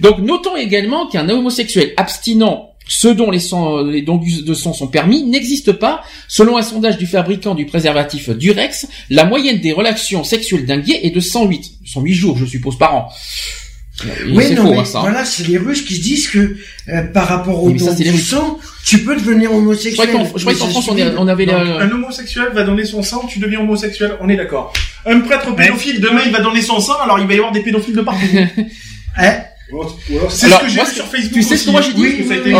Donc 0.00 0.18
notons 0.18 0.56
également 0.56 1.06
qu'un 1.06 1.28
homosexuel 1.28 1.92
abstinent 1.96 2.74
ce 2.88 3.06
dont 3.08 3.30
les, 3.30 3.38
les 3.92 4.02
dons 4.02 4.16
de 4.20 4.54
sang 4.54 4.72
sont 4.72 4.88
permis 4.88 5.22
n'existe 5.22 5.72
pas. 5.72 6.02
Selon 6.26 6.56
un 6.56 6.62
sondage 6.62 6.98
du 6.98 7.06
fabricant 7.06 7.54
du 7.54 7.66
préservatif 7.66 8.30
Durex, 8.30 8.86
la 9.10 9.24
moyenne 9.24 9.60
des 9.60 9.72
relations 9.72 10.24
sexuelles 10.24 10.66
d'un 10.66 10.78
gay 10.78 10.98
est 11.02 11.10
de 11.10 11.20
108. 11.20 11.72
108 11.86 12.14
jours, 12.14 12.36
je 12.38 12.46
suppose, 12.46 12.76
par 12.78 12.94
an. 12.94 13.08
Oui, 14.28 14.54
non, 14.54 14.62
faux, 14.62 14.70
mais 14.70 14.78
hein, 14.78 14.84
ça. 14.84 14.98
hein. 14.98 15.02
voilà, 15.02 15.24
c'est 15.24 15.46
les 15.48 15.58
Russes 15.58 15.82
qui 15.82 15.96
se 15.96 16.00
disent 16.02 16.28
que 16.28 16.56
euh, 16.88 17.02
par 17.12 17.26
rapport 17.26 17.64
au 17.64 17.70
don 17.72 17.92
du 17.94 18.18
sang, 18.20 18.58
tu 18.84 19.00
peux 19.00 19.16
devenir 19.16 19.52
homosexuel. 19.52 20.08
je 20.36 20.40
croyais 20.40 20.56
qu'en 20.58 20.68
France, 20.68 20.88
on, 20.88 20.96
est- 20.96 21.00
stupide. 21.00 21.16
on 21.18 21.26
avait 21.26 21.46
Donc, 21.46 21.54
un 21.56 21.90
homosexuel 21.90 22.50
va 22.54 22.62
donner 22.62 22.84
son 22.84 23.02
sang, 23.02 23.26
tu 23.28 23.40
deviens 23.40 23.58
homosexuel, 23.60 24.12
on 24.20 24.28
est 24.28 24.36
d'accord. 24.36 24.72
Un 25.04 25.18
prêtre 25.20 25.52
pédophile, 25.56 26.00
demain 26.00 26.20
il 26.24 26.30
va 26.30 26.40
donner 26.40 26.62
son 26.62 26.78
sang, 26.78 26.94
alors 27.02 27.18
il 27.18 27.26
va 27.26 27.32
y 27.34 27.36
avoir 27.38 27.50
des 27.52 27.60
pédophiles 27.60 27.96
de 27.96 28.02
partout. 28.02 28.24
Eh, 29.20 29.30
C'est 30.30 30.46
Alors, 30.46 30.60
ce 30.60 30.64
que 30.64 30.70
j'ai 30.70 30.84
sur 30.86 31.04
Facebook. 31.06 31.32
Tu 31.34 31.42
sais 31.42 31.56
ce 31.56 31.66
que 31.66 31.70
moi 31.70 31.80
j'ai 31.82 31.92
dit 31.92 32.00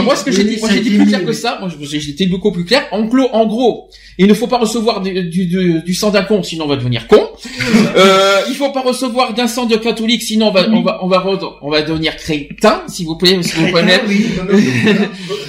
moi 0.05 0.15
ce 0.17 0.25
que 0.25 0.31
j'ai 0.33 0.45
dit, 0.45 0.59
moi 0.61 0.69
j'ai 0.71 0.81
dit 0.81 0.89
été 0.89 0.97
plus 0.99 1.07
clair 1.07 1.25
que 1.25 1.33
ça. 1.33 1.57
Moi 1.61 1.71
j'ai- 1.81 2.01
j'étais 2.01 2.27
beaucoup 2.27 2.53
plus 2.53 2.65
clair. 2.65 2.87
En 2.93 3.05
gros, 3.05 3.29
en 3.33 3.47
gros, 3.47 3.89
il 4.19 4.27
ne 4.27 4.35
faut 4.35 4.47
pas 4.47 4.59
recevoir 4.59 5.01
du, 5.01 5.13
du, 5.25 5.47
du, 5.47 5.83
du 5.83 5.95
sang 5.95 6.11
d'un 6.11 6.23
con, 6.23 6.43
sinon 6.43 6.65
on 6.67 6.69
va 6.69 6.77
devenir 6.77 7.07
con. 7.07 7.21
euh, 7.97 8.41
il 8.49 8.55
faut 8.57 8.71
pas 8.71 8.83
recevoir 8.83 9.33
d'un 9.33 9.47
sang 9.47 9.65
de 9.67 9.77
catholique, 9.77 10.23
sinon 10.23 10.49
on 10.49 10.53
va 10.53 10.67
on 10.71 10.83
va 10.83 10.99
on 11.03 11.09
va 11.09 11.25
on 11.63 11.71
va 11.71 11.83
devenir 11.83 12.17
crétin, 12.17 12.83
s'il 12.89 13.07
vous 13.07 13.17
plaît, 13.17 13.43
s'il 13.43 13.59
vous. 13.61 13.69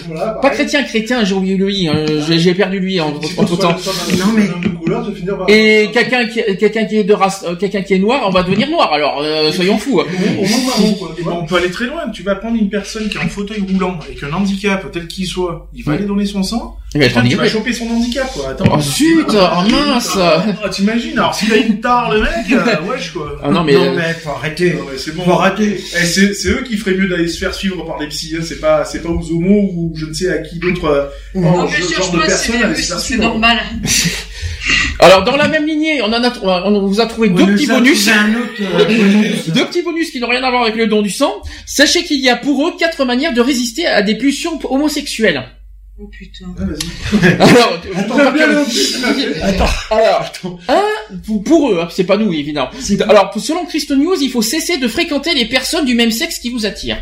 Voilà, 0.08 0.30
Pas 0.42 0.50
chrétien, 0.52 0.84
chrétien, 0.84 1.24
j'ai 1.24 1.34
oublié 1.36 1.56
lui, 1.56 1.88
hein, 1.88 2.06
j'ai 2.30 2.54
perdu 2.54 2.80
lui 2.80 3.00
en- 3.02 3.14
Si 3.22 3.38
entre 3.40 3.58
temps. 3.58 3.76
Et 5.48 5.90
quelqu'un 5.94 6.26
qui 6.26 6.42
quelqu'un 6.58 6.86
qui 6.86 6.98
est 6.98 7.04
de 7.04 7.14
race, 7.14 7.44
euh, 7.48 7.56
quelqu'un 7.56 7.82
qui 7.82 7.94
est 7.96 8.00
noir, 8.00 8.24
on 8.26 8.32
va 8.32 8.44
devenir 8.44 8.70
noir. 8.70 8.92
Alors 8.94 9.20
euh, 9.22 9.52
soyons 9.52 9.78
fous. 9.78 10.02
Peut 11.50 11.56
aller 11.58 11.72
très 11.72 11.88
loin. 11.88 12.10
Tu 12.10 12.24
vas 12.24 12.36
prendre 12.36 12.56
une 12.58 12.70
personne 12.70 13.10
qui 13.10 13.18
est 13.18 13.22
en 13.22 13.28
fauteuil 13.28 13.60
roulant 13.62 14.00
avec 14.02 14.22
un 14.24 14.32
handicap 14.32 14.90
tel 14.92 15.08
qu'il 15.08 15.26
soit. 15.26 15.70
Il 15.74 15.84
va 15.84 15.92
Ouais. 15.92 15.98
aller 15.98 16.08
donner 16.08 16.26
son 16.26 16.44
sang. 16.44 16.78
Il 16.96 17.00
va 17.02 17.06
être 17.06 17.14
Putain, 17.14 17.28
tu 17.28 17.36
vas 17.36 17.42
handicapé. 17.44 17.50
choper 17.50 17.74
son 17.74 17.88
handicap, 17.88 18.34
quoi. 18.34 18.50
Attends. 18.50 18.66
Oh 18.76 18.82
zut, 18.82 19.28
oh 19.30 19.70
mince. 19.70 20.18
Ah, 20.20 20.44
t'imagines 20.72 21.20
Alors 21.20 21.36
s'il 21.36 21.54
a 21.54 21.58
une 21.58 21.80
tare, 21.80 22.12
le 22.12 22.22
mec, 22.22 22.32
euh, 22.52 22.76
wesh 22.90 23.12
quoi. 23.12 23.38
Ah 23.44 23.52
non 23.52 23.64
mais 23.64 23.74
non, 23.74 23.84
euh, 23.84 23.96
mais 23.96 24.14
faut 24.14 24.32
arrêter. 24.32 24.74
Non, 24.74 24.86
mais 24.92 24.98
c'est 24.98 25.16
bon. 25.16 25.24
Faut 25.24 25.34
arrêter. 25.34 25.76
Eh, 25.78 26.06
c'est, 26.06 26.34
c'est 26.34 26.50
eux 26.50 26.64
qui 26.68 26.78
feraient 26.78 26.96
mieux 26.96 27.08
d'aller 27.08 27.28
se 27.28 27.38
faire 27.38 27.54
suivre 27.54 27.86
par 27.86 28.00
des 28.00 28.08
psys. 28.08 28.36
Hein. 28.38 28.44
C'est 28.44 28.60
pas, 28.60 28.86
c'est 28.86 29.04
pas 29.04 29.10
aux 29.10 29.32
homos 29.32 29.70
ou 29.76 29.94
je 29.96 30.06
ne 30.08 30.14
sais 30.14 30.30
à 30.34 30.40
qui 30.40 30.58
d'autre. 30.58 30.86
euh, 30.86 31.06
Non, 31.36 31.66
mais 31.70 31.78
genre 31.78 31.90
cherche 31.90 32.12
de 32.12 32.18
pas, 32.18 32.24
c'est 32.30 32.52
personnes 32.54 32.56
les 32.58 32.64
allaient 32.64 32.74
se 32.74 32.80
Russes, 32.80 32.88
faire 32.88 33.00
c'est 33.00 33.06
suivre. 33.06 33.24
normal. 33.24 33.58
alors 35.00 35.24
dans 35.24 35.36
la 35.38 35.48
même 35.48 35.68
lignée, 35.68 36.02
on 36.02 36.12
en 36.12 36.24
a 36.24 36.34
on 36.44 36.88
vous 36.88 37.00
a 37.00 37.06
trouvé 37.06 37.30
deux 37.30 37.46
petits 37.54 37.68
bonus. 37.68 38.06
trouvé 38.06 38.18
un 38.20 38.34
autre, 38.36 38.62
euh, 38.62 38.86
bonus. 39.14 39.50
Deux 39.50 39.66
petits 39.66 39.84
bonus 39.84 40.10
qui 40.12 40.20
n'ont 40.20 40.28
rien 40.30 40.44
à 40.44 40.50
voir 40.50 40.64
avec 40.64 40.76
le 40.76 40.88
don 40.88 41.04
du 41.04 41.12
sang. 41.12 41.34
Sachez 41.68 42.04
qu'il 42.04 42.20
y 42.20 42.30
a 42.30 42.36
pour 42.36 42.68
eux 42.68 42.74
quatre 42.80 43.06
manières 43.06 43.34
de 43.34 43.42
résister 43.42 43.86
à 43.86 44.02
des 44.02 44.16
pulsions 44.18 44.60
homosexuelles. 44.70 45.44
Oh 46.02 46.08
putain. 46.08 46.46
Ah, 46.58 46.64
vas-y. 46.64 47.34
Alors, 47.42 47.82
Attends, 47.96 48.14
vous 48.16 48.24
rappelle- 48.24 48.34
bien 48.34 48.48
le- 48.48 49.44
Attends. 49.44 49.66
alors, 49.92 50.32
un, 50.70 51.16
pour, 51.26 51.44
pour 51.44 51.72
eux, 51.72 51.80
hein, 51.82 51.88
c'est 51.92 52.06
pas 52.06 52.16
nous 52.18 52.32
évidemment. 52.34 52.70
C'est- 52.80 53.02
Alors, 53.02 53.34
selon 53.38 53.66
Christo 53.66 53.96
News, 53.96 54.16
il 54.22 54.30
faut 54.32 54.42
cesser 54.42 54.78
de 54.78 54.88
fréquenter 54.88 55.34
les 55.34 55.46
personnes 55.46 55.86
du 55.86 55.96
même 55.96 56.12
sexe 56.12 56.40
qui 56.40 56.50
vous 56.52 56.66
attirent. 56.66 57.02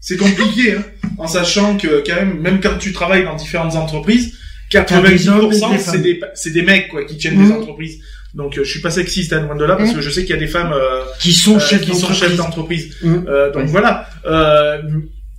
C'est 0.00 0.16
compliqué, 0.16 0.76
hein. 0.76 0.84
En 1.18 1.26
sachant 1.26 1.76
que, 1.76 2.04
quand 2.06 2.14
même, 2.14 2.38
même 2.40 2.60
quand 2.60 2.78
tu 2.78 2.92
travailles 2.92 3.24
dans 3.24 3.34
différentes 3.34 3.74
entreprises, 3.74 4.34
des 4.70 4.78
hommes 4.78 5.06
et 5.06 5.10
des 5.10 5.18
90% 5.60 5.78
c'est 5.78 5.78
femmes. 5.78 6.02
des, 6.02 6.20
c'est 6.34 6.52
des 6.52 6.62
mecs, 6.62 6.88
quoi, 6.88 7.04
qui 7.04 7.16
tiennent 7.16 7.44
des 7.44 7.52
entreprises. 7.52 7.98
Donc, 8.34 8.58
euh, 8.58 8.64
je 8.64 8.70
suis 8.70 8.80
pas 8.82 8.90
sexiste, 8.90 9.32
hein, 9.32 9.40
loin 9.40 9.56
de 9.56 9.64
là, 9.64 9.76
parce 9.76 9.92
que 9.92 10.00
je 10.02 10.10
sais 10.10 10.20
qu'il 10.22 10.30
y 10.34 10.38
a 10.38 10.40
des 10.40 10.46
femmes, 10.46 10.72
euh, 10.72 11.00
Qui 11.20 11.32
sont 11.32 11.56
euh, 11.56 11.58
chefs 11.58 11.80
qui 11.80 11.86
sont 11.94 12.08
d'entreprise. 12.08 12.18
chefs 12.20 12.36
d'entreprise. 12.36 12.96
Mhm. 13.02 13.24
Euh, 13.28 13.46
donc 13.52 13.62
Ouais. 13.62 13.68
voilà. 13.70 14.06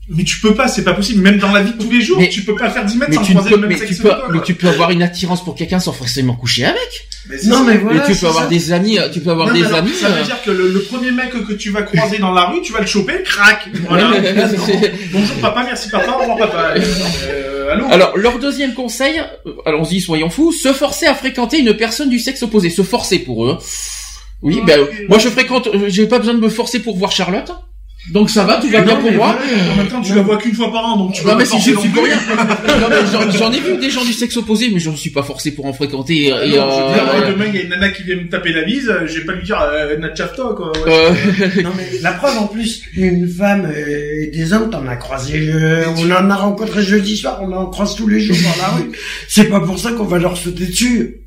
Euh, 0.10 0.14
mais 0.16 0.24
tu 0.24 0.40
peux 0.40 0.56
pas, 0.56 0.68
c'est 0.68 0.84
pas 0.84 0.94
possible. 0.94 1.22
Même 1.22 1.38
dans 1.38 1.52
la 1.52 1.62
vie 1.62 1.74
de 1.74 1.78
tous 1.84 1.92
les 1.92 2.02
jours, 2.02 2.18
Mais- 2.20 2.30
tu 2.30 2.42
peux 2.44 2.56
pas 2.56 2.70
faire 2.70 2.86
10 2.86 2.98
mètres 2.98 3.14
sans 3.14 3.22
tu, 3.24 3.32
ne 3.34 3.36
croiser 3.40 3.50
peux, 3.50 3.56
le 3.56 3.62
même 3.62 3.70
mais, 3.72 3.78
sexe 3.78 3.90
tu 3.92 3.98
que 3.98 4.02
peux, 4.04 4.10
toi, 4.10 4.28
mais 4.32 4.40
tu 4.42 4.54
peux 4.54 4.68
avoir 4.70 4.92
une 4.92 5.02
attirance 5.04 5.44
pour 5.44 5.56
quelqu'un 5.56 5.80
sans 5.80 5.92
forcément 5.92 6.34
coucher 6.36 6.66
avec. 6.66 7.08
Mais 7.30 7.36
Non, 7.46 7.58
ça. 7.58 7.64
mais 7.68 7.78
voilà. 7.78 8.04
et 8.10 8.14
tu 8.14 8.18
peux 8.20 8.28
avoir 8.28 8.44
ça. 8.46 8.50
des 8.50 8.72
amis, 8.72 8.98
euh, 9.00 9.10
tu 9.10 9.20
peux 9.20 9.32
avoir 9.32 9.48
Non, 9.48 9.54
des 9.54 9.66
amis. 9.66 9.92
Ça 9.94 10.08
veut 10.10 10.22
euh, 10.22 10.24
dire 10.24 10.42
que 10.44 10.52
le, 10.52 10.70
le 10.70 10.80
premier 10.82 11.12
mec 11.12 11.32
que 11.32 11.54
tu 11.54 11.72
vas 11.72 11.82
croiser 11.82 12.20
dans 12.20 12.32
la 12.32 12.46
rue, 12.46 12.62
tu 12.62 12.72
vas 12.72 12.80
le 12.80 12.88
choper, 12.88 13.22
crac. 13.24 13.68
Voilà. 13.88 14.12
Bonjour 15.12 15.36
papa, 15.42 15.64
merci 15.66 15.90
papa, 15.90 16.12
au 16.18 16.22
revoir 16.22 16.38
papa. 16.38 16.74
Euh, 17.30 17.74
allô 17.74 17.86
Alors, 17.92 18.18
leur 18.18 18.40
deuxième 18.40 18.74
conseil, 18.74 19.20
euh, 19.46 19.52
allons-y, 19.66 20.00
soyons 20.00 20.30
fous, 20.30 20.54
se 20.54 20.72
forcer 20.72 21.06
à 21.06 21.14
fréquenter 21.14 21.60
une 21.60 21.74
personne 21.76 22.10
du 22.10 22.18
sexe 22.20 22.42
opposé. 22.44 22.70
Se 22.70 22.82
forcer 22.82 23.20
pour 23.20 23.46
eux. 23.46 23.58
Oui, 24.42 24.60
Oh, 24.62 24.66
ben, 24.66 24.88
moi 25.10 25.18
je 25.20 25.28
fréquente, 25.30 25.68
euh, 25.68 25.86
j'ai 25.90 26.06
pas 26.08 26.20
besoin 26.20 26.34
de 26.36 26.40
me 26.40 26.48
forcer 26.50 26.80
pour 26.80 26.96
voir 26.98 27.12
Charlotte. 27.12 27.52
Donc 28.12 28.30
ça 28.30 28.46
va, 28.46 28.56
tout 28.58 28.70
va 28.70 28.80
Non, 28.80 28.86
bien 28.86 28.96
pour 28.96 29.12
moi. 29.12 29.38
voilà, 29.38 29.74
En 29.74 29.76
même 29.76 29.88
temps, 29.88 30.02
tu 30.02 30.14
la 30.16 30.22
vois 30.22 30.38
qu'une 30.38 30.54
fois 30.54 30.72
par 30.72 30.86
an, 30.86 30.98
donc 30.98 31.14
tu 31.14 31.24
Non 31.26 31.32
peux 31.34 31.38
mais 31.40 31.44
pas 31.44 31.50
si 31.50 31.58
je 31.58 31.62
suis 31.64 31.74
non 31.74 31.82
pour 31.94 32.04
rien. 32.06 32.16
Non, 32.28 32.88
mais 32.90 33.38
j'en- 33.38 33.52
ai 33.52 33.60
vu 33.60 33.78
des 33.78 33.90
gens 33.90 34.06
du 34.06 34.14
sexe 34.14 34.38
opposé, 34.38 34.70
mais 34.74 34.80
je 34.80 34.90
ne 34.90 34.96
suis 34.96 35.10
pas 35.10 35.24
forcé 35.24 35.52
pour 35.54 35.66
en 35.66 35.74
fréquenter. 35.74 36.28
Et, 36.28 36.30
Non, 36.32 36.38
et, 36.38 36.46
je 36.46 36.48
veux 36.52 36.56
dire, 36.56 36.66
euh, 37.14 37.32
demain, 37.34 37.46
il 37.50 37.56
y 37.56 37.58
a 37.60 37.62
une 37.64 37.70
nana 37.70 37.90
qui 37.90 38.04
vient 38.04 38.16
me 38.16 38.30
taper 38.30 38.54
la 38.54 38.64
bise, 38.64 38.88
euh, 38.90 39.06
je 39.08 39.20
vais 39.20 39.26
pas 39.26 39.34
lui 39.34 39.44
dire, 39.44 39.60
euh, 39.62 39.98
Natchafta, 39.98 40.44
quoi. 40.56 40.72
ouais. 40.72 40.84
euh, 40.88 41.62
Non 41.64 41.72
mais 41.76 41.88
la 42.02 42.12
preuve 42.14 42.38
en 42.38 42.48
plus, 42.48 42.84
une 42.96 43.28
femme 43.28 43.66
euh, 43.70 44.24
et 44.24 44.28
des 44.28 44.54
hommes, 44.54 44.70
t'en 44.70 44.88
as 44.88 44.96
croisé, 44.96 45.50
euh, 45.54 45.84
on 45.98 46.10
en 46.12 46.30
a 46.30 46.36
rencontré 46.36 46.82
jeudi 46.84 47.18
soir, 47.18 47.40
on 47.42 47.52
en 47.52 47.66
croise 47.68 47.96
tous 47.96 48.08
les 48.08 48.20
jours 48.22 48.38
dans 48.38 48.62
la 48.62 48.70
rue. 48.70 48.92
C'est 49.28 49.46
pas 49.50 49.60
pour 49.60 49.78
ça 49.80 49.92
qu'on 49.92 50.06
va 50.06 50.18
leur 50.18 50.38
sauter 50.38 50.66
dessus. 50.66 51.18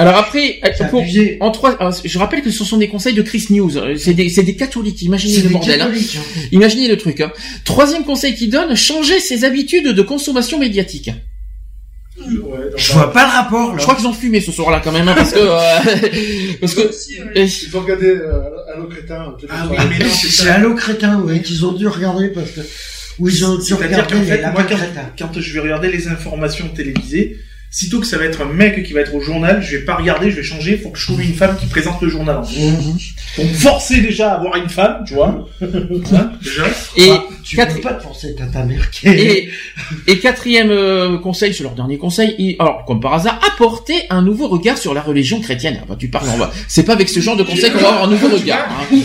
Alors 0.00 0.16
après, 0.16 0.60
C'est 0.76 0.88
pour- 0.90 1.04
en 1.40 1.50
trois, 1.50 1.76
alors, 1.80 1.94
je 2.04 2.18
rappelle 2.18 2.42
que 2.42 2.50
ce 2.50 2.64
sont 2.64 2.76
des 2.78 2.88
conseils 2.88 3.14
de 3.14 3.22
Chris 3.22 3.46
News. 3.50 3.76
Euh, 3.76 3.94
C'est 3.96 4.14
des, 4.14 4.28
c'est 4.28 4.42
des 4.42 4.56
catholiques. 4.56 5.02
Imaginez 5.02 5.36
le 5.38 5.42
des 5.48 5.48
bordel. 5.48 5.80
hein. 5.80 5.90
hein. 5.92 6.20
Imaginez 6.52 6.88
le 6.88 6.96
truc. 6.96 7.20
Hein. 7.20 7.32
Troisième 7.64 8.04
conseil 8.04 8.34
qu'il 8.34 8.50
donne 8.50 8.74
changer 8.76 9.20
ses 9.20 9.44
habitudes 9.44 9.88
de 9.88 10.02
consommation 10.02 10.58
médiatique. 10.58 11.10
Ouais, 12.18 12.58
Je 12.76 12.92
vois 12.92 13.12
pas 13.12 13.24
le 13.26 13.32
rapport 13.32 13.70
là. 13.72 13.78
Je 13.78 13.82
crois 13.82 13.94
qu'ils 13.94 14.06
ont 14.06 14.12
fumé 14.12 14.40
ce 14.40 14.52
soir-là 14.52 14.80
quand 14.84 14.92
même, 14.92 15.08
hein, 15.08 15.14
parce 15.16 15.32
que 15.32 15.38
euh, 15.38 15.58
parce 16.60 16.74
que 16.74 16.88
Aussi, 16.88 17.18
ouais. 17.18 17.30
eh, 17.36 17.44
Il 17.44 17.68
faut 17.70 17.80
regarder 17.80 18.08
euh, 18.08 18.74
Allo 18.74 18.88
Crétin. 18.88 19.34
Ah 19.48 19.66
oui, 19.70 19.76
mais 19.88 20.04
non, 20.04 20.10
c'est. 20.12 20.48
Allo 20.48 20.74
Crétin, 20.74 21.20
ouais, 21.22 21.40
qu'ils 21.40 21.64
ont 21.64 21.72
dû 21.72 21.86
regarder 21.88 22.28
parce 22.28 22.50
que... 22.50 22.60
Ou 23.18 23.28
ils 23.28 23.44
ont 23.44 23.56
dû 23.56 23.74
regarder 23.74 24.14
fait, 24.24 24.38
lapins 24.40 24.52
moi, 24.52 24.66
quand 25.18 25.40
je 25.40 25.52
vais 25.52 25.60
regarder 25.60 25.90
les 25.92 26.08
informations 26.08 26.68
télévisées, 26.68 27.38
sitôt 27.70 28.00
que 28.00 28.06
ça 28.06 28.18
va 28.18 28.24
être 28.24 28.42
un 28.42 28.52
mec 28.52 28.82
qui 28.84 28.92
va 28.92 29.00
être 29.00 29.14
au 29.14 29.20
journal, 29.20 29.62
je 29.62 29.76
vais 29.76 29.84
pas 29.84 29.94
regarder, 29.94 30.30
je 30.30 30.36
vais 30.36 30.42
changer, 30.42 30.76
faut 30.76 30.90
que 30.90 30.98
je 30.98 31.06
trouve 31.06 31.22
une 31.22 31.34
femme 31.34 31.56
qui 31.56 31.66
présente 31.66 32.02
le 32.02 32.08
journal. 32.08 32.38
Mhm. 32.40 32.98
Pour 33.36 33.44
me 33.44 33.52
forcer 33.54 34.00
déjà 34.00 34.32
à 34.32 34.36
avoir 34.38 34.56
une 34.56 34.68
femme, 34.68 35.04
tu 35.06 35.14
vois. 35.14 35.48
Hein, 36.12 36.32
déjà. 36.42 36.64
et 36.96 37.10
Ah, 37.12 37.22
tu 37.44 37.54
quatre- 37.56 37.74
peux 37.76 37.80
pas 37.80 37.94
te 37.94 38.02
forcer, 38.02 38.34
t'as 38.36 38.46
ta 38.46 38.64
mère 38.64 38.90
qui 38.90 39.06
et, 39.08 39.50
et 40.08 40.18
quatrième 40.18 40.70
euh, 40.70 41.18
conseil, 41.18 41.54
c'est 41.54 41.62
leur 41.62 41.74
dernier 41.76 41.96
conseil. 41.98 42.34
il- 42.38 42.56
alors 42.58 42.84
comme 42.86 43.00
par 43.00 43.14
hasard, 43.14 43.38
apporter 43.54 43.94
un 44.10 44.22
nouveau 44.22 44.48
regard 44.48 44.76
sur 44.76 44.92
la 44.92 45.00
religion 45.02 45.40
chrétienne. 45.40 45.78
Ah 45.82 45.84
bah, 45.88 45.96
tu 45.98 46.08
parles, 46.08 46.26
va. 46.38 46.50
C'est 46.66 46.82
pas 46.82 46.94
avec 46.94 47.08
ce 47.08 47.20
genre 47.20 47.36
de 47.36 47.44
conseil 47.44 47.70
qu'on 47.70 47.78
va 47.78 47.88
avoir 47.88 48.04
un 48.04 48.10
nouveau 48.10 48.28
regard. 48.28 48.66
hein. 48.92 48.96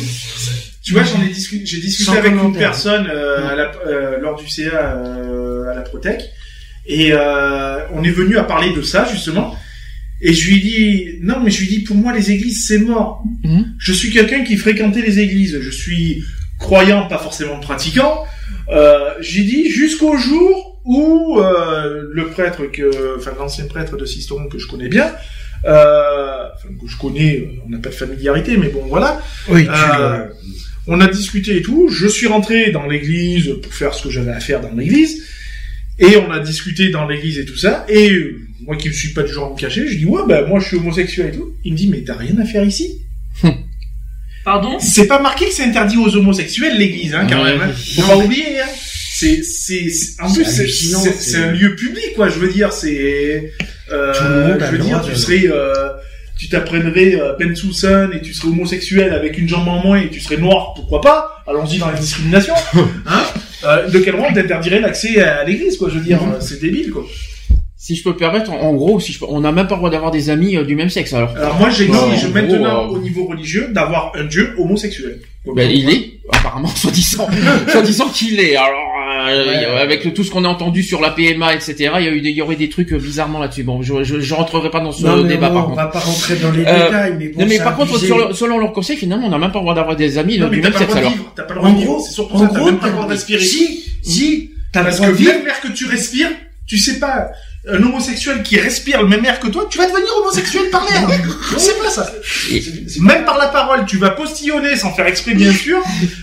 Tu 0.83 0.93
vois, 0.93 1.03
j'en 1.03 1.21
ai 1.23 1.27
discuté, 1.29 1.65
j'ai 1.65 1.77
discuté 1.81 2.11
Sans 2.11 2.17
avec 2.17 2.33
une 2.33 2.55
personne 2.55 3.07
euh, 3.11 3.47
à 3.49 3.55
la, 3.55 3.71
euh, 3.87 4.19
lors 4.19 4.35
du 4.39 4.47
CA 4.47 4.93
euh, 4.97 5.71
à 5.71 5.75
la 5.75 5.81
Protec, 5.81 6.21
et 6.87 7.09
euh, 7.11 7.79
on 7.93 8.03
est 8.03 8.11
venu 8.11 8.37
à 8.37 8.43
parler 8.43 8.73
de 8.73 8.81
ça 8.81 9.07
justement. 9.11 9.55
Et 10.21 10.33
je 10.33 10.47
lui 10.49 10.57
ai 10.57 10.59
dit, 10.59 11.05
non, 11.21 11.41
mais 11.43 11.51
je 11.51 11.59
lui 11.59 11.65
ai 11.67 11.69
dit, 11.77 11.83
pour 11.83 11.95
moi, 11.97 12.13
les 12.13 12.31
églises, 12.31 12.65
c'est 12.65 12.79
mort. 12.79 13.23
Mhm. 13.43 13.73
Je 13.77 13.91
suis 13.93 14.11
quelqu'un 14.11 14.43
qui 14.43 14.55
fréquentait 14.55 15.01
les 15.01 15.19
églises. 15.19 15.59
Je 15.61 15.69
suis 15.69 16.23
croyant, 16.57 17.07
pas 17.07 17.17
forcément 17.17 17.59
pratiquant. 17.59 18.23
Euh, 18.69 19.09
J'ai 19.19 19.43
dit 19.43 19.69
jusqu'au 19.69 20.17
jour 20.17 20.79
où 20.85 21.39
euh, 21.39 22.03
le 22.13 22.27
prêtre, 22.27 22.65
que, 22.71 23.17
enfin 23.17 23.31
l'ancien 23.37 23.65
prêtre 23.65 23.97
de 23.97 24.05
Sisteron 24.05 24.47
que 24.47 24.57
je 24.57 24.67
connais 24.67 24.87
bien, 24.87 25.11
euh, 25.65 26.47
enfin, 26.55 26.69
que 26.79 26.87
je 26.87 26.97
connais, 26.97 27.49
on 27.65 27.69
n'a 27.69 27.79
pas 27.79 27.89
de 27.89 27.95
familiarité, 27.95 28.55
mais 28.57 28.69
bon 28.69 28.83
voilà. 28.87 29.21
Oui, 29.49 29.65
tu 29.65 29.69
Euh, 29.71 30.27
on 30.87 31.01
a 31.01 31.07
discuté 31.07 31.57
et 31.57 31.61
tout. 31.61 31.89
Je 31.89 32.07
suis 32.07 32.27
rentré 32.27 32.71
dans 32.71 32.85
l'église 32.85 33.55
pour 33.61 33.73
faire 33.73 33.93
ce 33.95 34.03
que 34.03 34.09
j'avais 34.11 34.31
à 34.31 34.39
faire 34.39 34.61
dans 34.61 34.71
l'église. 34.73 35.23
Et 35.99 36.17
on 36.17 36.29
a 36.31 36.39
discuté 36.39 36.89
dans 36.89 37.07
l'église 37.07 37.37
et 37.39 37.45
tout 37.45 37.55
ça. 37.57 37.85
Et 37.87 38.09
euh, 38.11 38.37
moi 38.65 38.75
qui 38.75 38.89
ne 38.89 38.93
suis 38.93 39.13
pas 39.13 39.23
du 39.23 39.31
genre 39.33 39.47
à 39.51 39.53
me 39.53 39.57
cacher, 39.59 39.87
je 39.87 39.97
dis 39.97 40.05
ouais 40.05 40.21
bah 40.27 40.45
moi 40.45 40.59
je 40.59 40.67
suis 40.67 40.77
homosexuel 40.77 41.27
et 41.33 41.37
tout. 41.37 41.53
Il 41.63 41.73
me 41.73 41.77
dit 41.77 41.87
mais 41.87 42.01
t'as 42.03 42.15
rien 42.17 42.37
à 42.37 42.45
faire 42.45 42.63
ici. 42.65 43.01
Pardon? 44.43 44.77
C'est 44.79 45.07
pas 45.07 45.19
marqué 45.21 45.45
que 45.45 45.53
c'est 45.53 45.63
interdit 45.63 45.97
aux 45.97 46.15
homosexuels 46.15 46.77
l'église 46.77 47.15
hein 47.15 47.25
quand 47.29 47.43
Ouais. 47.43 47.57
même. 47.57 47.69
hein. 47.69 47.73
Faut 47.95 48.01
pas 48.03 48.17
oublier. 48.17 48.59
Hein. 48.59 48.67
C'est 49.17 49.41
c'est 49.43 49.89
c'est- 49.89 50.21
en 50.21 50.31
plus 50.31 50.43
c'est 50.45 51.37
un 51.37 51.51
lieu 51.51 51.75
public 51.75 52.13
quoi. 52.15 52.29
Je 52.29 52.37
veux 52.39 52.51
dire 52.51 52.71
c'est 52.73 53.53
euh, 53.91 54.13
Tout 54.13 54.23
le 54.25 54.47
monde 54.47 54.61
a 54.61 54.65
je 54.67 54.71
veux 54.73 54.77
le 54.77 54.83
dire 54.83 55.01
tu 55.01 55.15
serais 55.15 55.43
euh, 55.47 55.89
tu 56.37 56.49
t'apprendrais 56.49 57.15
euh, 57.15 57.33
Ben 57.39 57.55
Susan 57.55 58.09
et 58.11 58.21
tu 58.21 58.33
serais 58.33 58.49
homosexuel 58.49 59.13
avec 59.13 59.37
une 59.37 59.47
jambe 59.47 59.67
en 59.69 59.81
moins 59.81 60.01
et 60.01 60.09
tu 60.09 60.19
serais 60.19 60.35
noir, 60.37 60.73
pourquoi 60.75 60.99
pas? 60.99 61.43
Allons-y 61.47 61.77
dans 61.77 61.89
la 61.89 61.97
discrimination. 61.97 62.53
hein 63.07 63.23
Euh, 63.63 63.89
de 63.89 63.99
quel 63.99 64.15
droit 64.15 64.27
on 64.29 64.33
t'interdirait 64.33 64.79
l'accès 64.79 65.21
à 65.21 65.43
l'église, 65.43 65.77
quoi 65.77 65.89
Je 65.89 65.97
veux 65.99 66.03
dire, 66.05 66.21
Mhm. 66.23 66.35
c'est 66.41 66.59
débile, 66.59 66.91
quoi. 66.91 67.03
Si 67.77 67.95
je 67.95 68.03
peux 68.03 68.09
me 68.09 68.15
permettre, 68.17 68.51
en, 68.51 68.59
en 68.61 68.73
gros, 68.73 68.99
si 68.99 69.11
je 69.13 69.19
peux- 69.19 69.25
on 69.29 69.41
n'a 69.41 69.51
même 69.51 69.67
pas 69.67 69.75
le 69.75 69.79
droit 69.79 69.89
d'avoir 69.91 70.09
des 70.11 70.29
amis 70.29 70.57
euh, 70.57 70.63
du 70.63 70.75
même 70.75 70.89
sexe. 70.89 71.13
Alors, 71.13 71.35
Alors 71.37 71.55
moi, 71.55 71.69
j'exige 71.69 72.25
en 72.25 72.29
maintenant, 72.29 72.85
gros, 72.87 72.95
euh, 72.95 72.97
au 72.97 73.01
niveau 73.01 73.25
religieux, 73.25 73.69
d'avoir 73.71 74.11
un 74.15 74.23
dieu 74.25 74.55
homosexuel. 74.57 75.19
Donc, 75.45 75.55
Ben, 75.55 75.69
il 75.69 75.89
est, 75.89 76.14
apparemment, 76.31 76.67
soi-disant, 76.75 77.27
soi-disant 77.67 78.07
qu'il 78.09 78.39
est. 78.39 78.55
Alors, 78.55 78.73
euh, 79.27 79.45
Ouais. 79.45 79.65
avec 79.81 80.13
tout 80.13 80.23
ce 80.23 80.29
qu'on 80.29 80.45
a 80.45 80.47
entendu 80.47 80.83
sur 80.83 81.01
la 81.01 81.09
PMA, 81.09 81.55
etc., 81.55 81.75
il 81.99 82.05
y 82.05 82.07
a 82.07 82.11
eu 82.11 82.21
des, 82.21 82.29
il 82.29 82.35
y 82.35 82.41
aurait 82.43 82.55
des 82.55 82.69
trucs 82.69 82.91
euh, 82.93 82.97
bizarrement 82.99 83.39
là-dessus. 83.39 83.63
Bon, 83.63 83.81
je, 83.81 84.03
je, 84.03 84.19
je 84.19 84.33
rentrerai 84.35 84.69
pas 84.69 84.81
dans 84.81 84.91
ce 84.91 85.03
Non, 85.05 85.23
débat, 85.23 85.49
on, 85.49 85.53
par 85.53 85.63
on 85.63 85.65
contre. 85.69 85.75
va 85.77 85.87
pas 85.87 85.99
rentrer 85.99 86.35
dans 86.35 86.51
les 86.51 86.63
Euh, 86.65 86.85
détails, 86.85 87.15
mais 87.17 87.27
bon, 87.29 87.41
non, 87.41 87.47
mais 87.47 87.57
par 87.57 87.75
contre, 87.75 87.95
abusé. 87.95 88.13
selon 88.33 88.59
leur 88.59 88.71
conseil, 88.73 88.97
finalement, 88.97 89.27
on 89.27 89.29
n'a 89.31 89.37
même 89.39 89.51
pas 89.51 89.59
le 89.59 89.63
droit 89.63 89.73
d'avoir 89.73 89.95
des 89.95 90.17
amis 90.19 90.37
Non, 90.37 90.47
du 90.49 90.57
mais 90.57 90.61
t'as 90.61 90.69
même 90.69 90.73
pas 90.73 90.79
le 90.79 90.85
sexe, 90.85 90.91
droit 90.91 91.01
de 91.01 91.05
alors. 91.07 91.11
vivre. 91.17 91.33
T'as 91.35 91.43
pas 91.43 91.53
le 91.53 91.59
droit 91.59 91.69
En 91.69 91.73
de 91.73 91.79
vivre. 91.79 91.91
gros, 91.93 92.03
C'est 92.05 92.11
surtout 92.13 92.37
ça, 92.37 92.49
t'as 92.53 92.63
même 92.65 92.77
pas 92.77 92.87
le 92.87 92.93
droit 92.93 93.05
de 93.05 93.11
respirer. 93.11 93.43
Si, 93.43 93.85
si, 94.03 94.51
t'as 94.71 94.79
le 94.81 94.85
Parce 94.85 94.97
droit 94.97 95.07
que 95.07 95.13
de 95.13 95.17
vivre. 95.17 95.33
même 95.33 95.45
l'air 95.45 95.61
que 95.61 95.67
tu 95.69 95.85
respires, 95.87 96.29
tu 96.67 96.77
sais 96.77 96.99
pas, 96.99 97.29
un 97.67 97.81
homosexuel 97.81 98.43
qui 98.43 98.59
respire 98.59 99.01
le 99.01 99.07
même 99.07 99.25
air 99.25 99.39
que 99.39 99.47
toi, 99.47 99.67
tu 99.71 99.79
vas 99.79 99.87
devenir 99.87 100.07
homosexuel 100.21 100.69
par 100.71 100.85
l'air. 100.87 101.07
Sais 101.57 101.73
pas 101.83 101.89
ça. 101.89 102.11
Même 103.01 103.25
par 103.25 103.39
la 103.39 103.47
parole, 103.47 103.85
tu 103.87 103.97
vas 103.97 104.11
postillonner 104.11 104.75
sans 104.75 104.93
faire 104.93 105.07
exprès, 105.07 105.33
bien 105.33 105.51
sûr. 105.51 105.79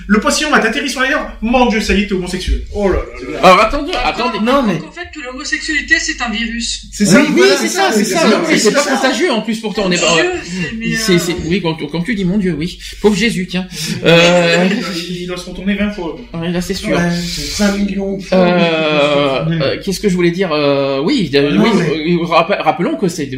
Le 0.07 0.21
postillon 0.21 0.51
va 0.51 0.61
t'atterrir 0.61 0.89
sur 0.89 1.01
l'air. 1.01 1.33
Mon 1.41 1.67
dieu, 1.67 1.81
ça 1.81 1.95
y 1.95 2.03
est, 2.03 2.07
t'es 2.07 2.13
homosexuel. 2.15 2.63
Oh 2.73 2.89
là 2.89 2.99
là 2.99 3.33
là. 3.33 3.39
Alors, 3.43 3.61
attendez, 3.61 3.93
attendez. 4.05 4.39
Non, 4.41 4.63
mais- 4.63 4.75
En 4.87 4.93
fait, 4.93 5.09
que 5.13 5.21
l'homosexualité, 5.25 5.97
c'est 5.99 6.21
un 6.23 6.31
virus. 6.31 6.87
C'est 6.93 7.05
Oui, 7.07 7.11
ça, 7.11 7.21
Oui, 7.21 7.27
voilà, 7.37 7.57
c'est 7.57 7.69
ça, 7.69 7.91
c'est 7.93 8.05
ça. 8.05 8.21
oui, 8.49 8.59
C'est 8.61 8.71
pas 8.73 8.85
contagieux, 8.85 9.33
en 9.33 9.43
plus, 9.43 9.59
pourtant, 9.61 9.83
on 9.87 9.91
est 9.91 10.01
pas, 10.01 10.07
c'est- 10.45 10.97
c'est, 10.97 11.13
euh, 11.15 11.19
c'est, 11.19 11.37
oui, 11.49 11.61
comme 11.61 12.05
tu 12.05 12.15
dis, 12.15 12.25
mon 12.25 12.39
Dieu, 12.39 12.55
oui. 12.57 12.79
Pauvre 13.01 13.17
Jésus, 13.17 13.49
tiens. 13.51 13.67
Euh, 14.05 14.69
Il 15.11 15.27
doit 15.27 15.37
se 15.37 15.47
retourner 15.51 15.75
20 15.75 15.91
fois. 15.91 16.17
là, 16.41 16.61
c'est 16.61 16.75
sûr. 16.75 16.91
Ouais, 16.91 17.11
c'est 17.21 17.43
5 17.43 17.77
millions. 17.79 18.19
Euh, 18.33 19.45
euh, 19.51 19.77
qu'est-ce 19.83 20.01
que 20.01 20.09
je 20.09 20.15
voulais 20.15 20.31
dire 20.33 20.51
euh, 20.53 21.01
Oui, 21.03 21.31
euh, 21.35 21.51
Non, 21.53 21.63
oui, 21.65 21.71
mais- 21.77 22.15
euh, 22.15 22.25
rappe- 22.27 22.57
rappelons 22.61 22.97
que 22.97 23.09
c'est, 23.09 23.31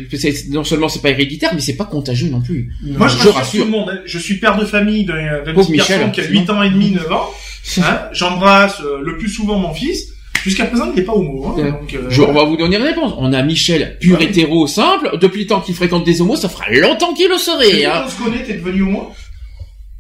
non 0.51 0.65
seulement 0.65 0.89
c'est 0.89 1.03
pas 1.03 1.11
héréditaire, 1.11 1.51
mais 1.55 1.61
c'est 1.61 1.77
pas 1.77 1.85
contagieux 1.85 2.29
non 2.31 2.41
plus. 2.41 2.73
Moi, 2.83 3.09
je, 3.09 3.19
Je 3.23 3.29
rassure, 3.29 3.61
tout 3.61 3.71
le 3.71 3.71
monde. 3.71 3.91
hein. 3.93 3.99
Je 4.07 4.19
suis 4.19 4.35
père 4.39 4.57
de 4.57 4.65
famille 4.65 5.05
d'un 5.05 5.15
petit 5.45 5.55
garçon 5.55 5.73
Michel, 5.73 6.11
qui 6.13 6.21
a 6.21 6.25
sinon. 6.25 6.41
8 6.41 6.51
ans 6.51 6.63
et 6.63 6.71
demi, 6.71 6.91
9 6.93 7.13
ans. 7.13 7.31
Hein 7.79 7.99
J'embrasse 8.13 8.81
le 9.03 9.17
plus 9.17 9.29
souvent 9.31 9.59
mon 9.59 9.73
fils. 9.75 10.13
Jusqu'à 10.45 10.67
présent, 10.67 10.91
il 10.93 10.97
n'est 10.97 11.03
pas 11.07 11.15
homo. 11.15 11.47
Hein, 11.47 11.55
Ouais. 11.63 11.71
donc, 11.71 11.95
euh, 11.95 12.11
Je, 12.11 12.21
on 12.21 12.33
va 12.35 12.45
vous 12.45 12.57
donner 12.59 12.77
une 12.77 12.83
réponse. 12.83 13.15
On 13.17 13.33
a 13.33 13.43
Michel, 13.43 13.97
pur 13.99 14.19
Ouais. 14.19 14.25
hétéro, 14.25 14.67
simple. 14.67 15.17
Depuis 15.19 15.41
le 15.43 15.47
temps 15.47 15.61
qu'il 15.61 15.75
fréquente 15.75 16.05
des 16.05 16.21
homos, 16.21 16.37
ça 16.37 16.51
fera 16.51 16.69
longtemps 16.71 17.15
qu'il 17.15 17.29
le 17.31 17.39
serait. 17.39 17.87
Hein. 17.87 18.03
qu'on 18.05 18.11
se 18.11 18.23
connaît, 18.23 18.43
t'es 18.43 18.53
devenu 18.55 18.83
homo? 18.83 19.11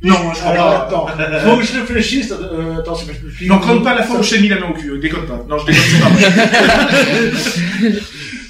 Non, 0.04 0.32
je 0.34 0.38
crois 0.40 0.50
Alors, 0.52 0.70
pas. 0.70 0.86
attends, 0.86 1.06
faut 1.50 1.56
que 1.58 1.64
je 1.64 1.72
réfléchisse. 1.80 2.32
Euh, 2.32 2.78
attends, 2.78 2.94
c'est 2.94 3.06
pas 3.06 3.12
plus. 3.18 3.46
Non, 3.46 3.58
compte 3.58 3.82
pas 3.82 3.94
la 3.94 4.02
fois 4.02 4.18
où 4.18 4.22
je 4.22 4.30
t'ai 4.34 4.40
mis 4.40 4.48
la 4.48 4.60
main 4.60 4.68
au 4.70 4.74
cul. 4.74 4.90
euh, 4.90 4.98
Déconne 4.98 5.26
pas. 5.26 5.44
Non, 5.48 5.58
je 5.58 5.66
déconne 5.66 5.82
c'est 5.86 6.00
pas 6.00 6.08
vrai. 6.10 7.92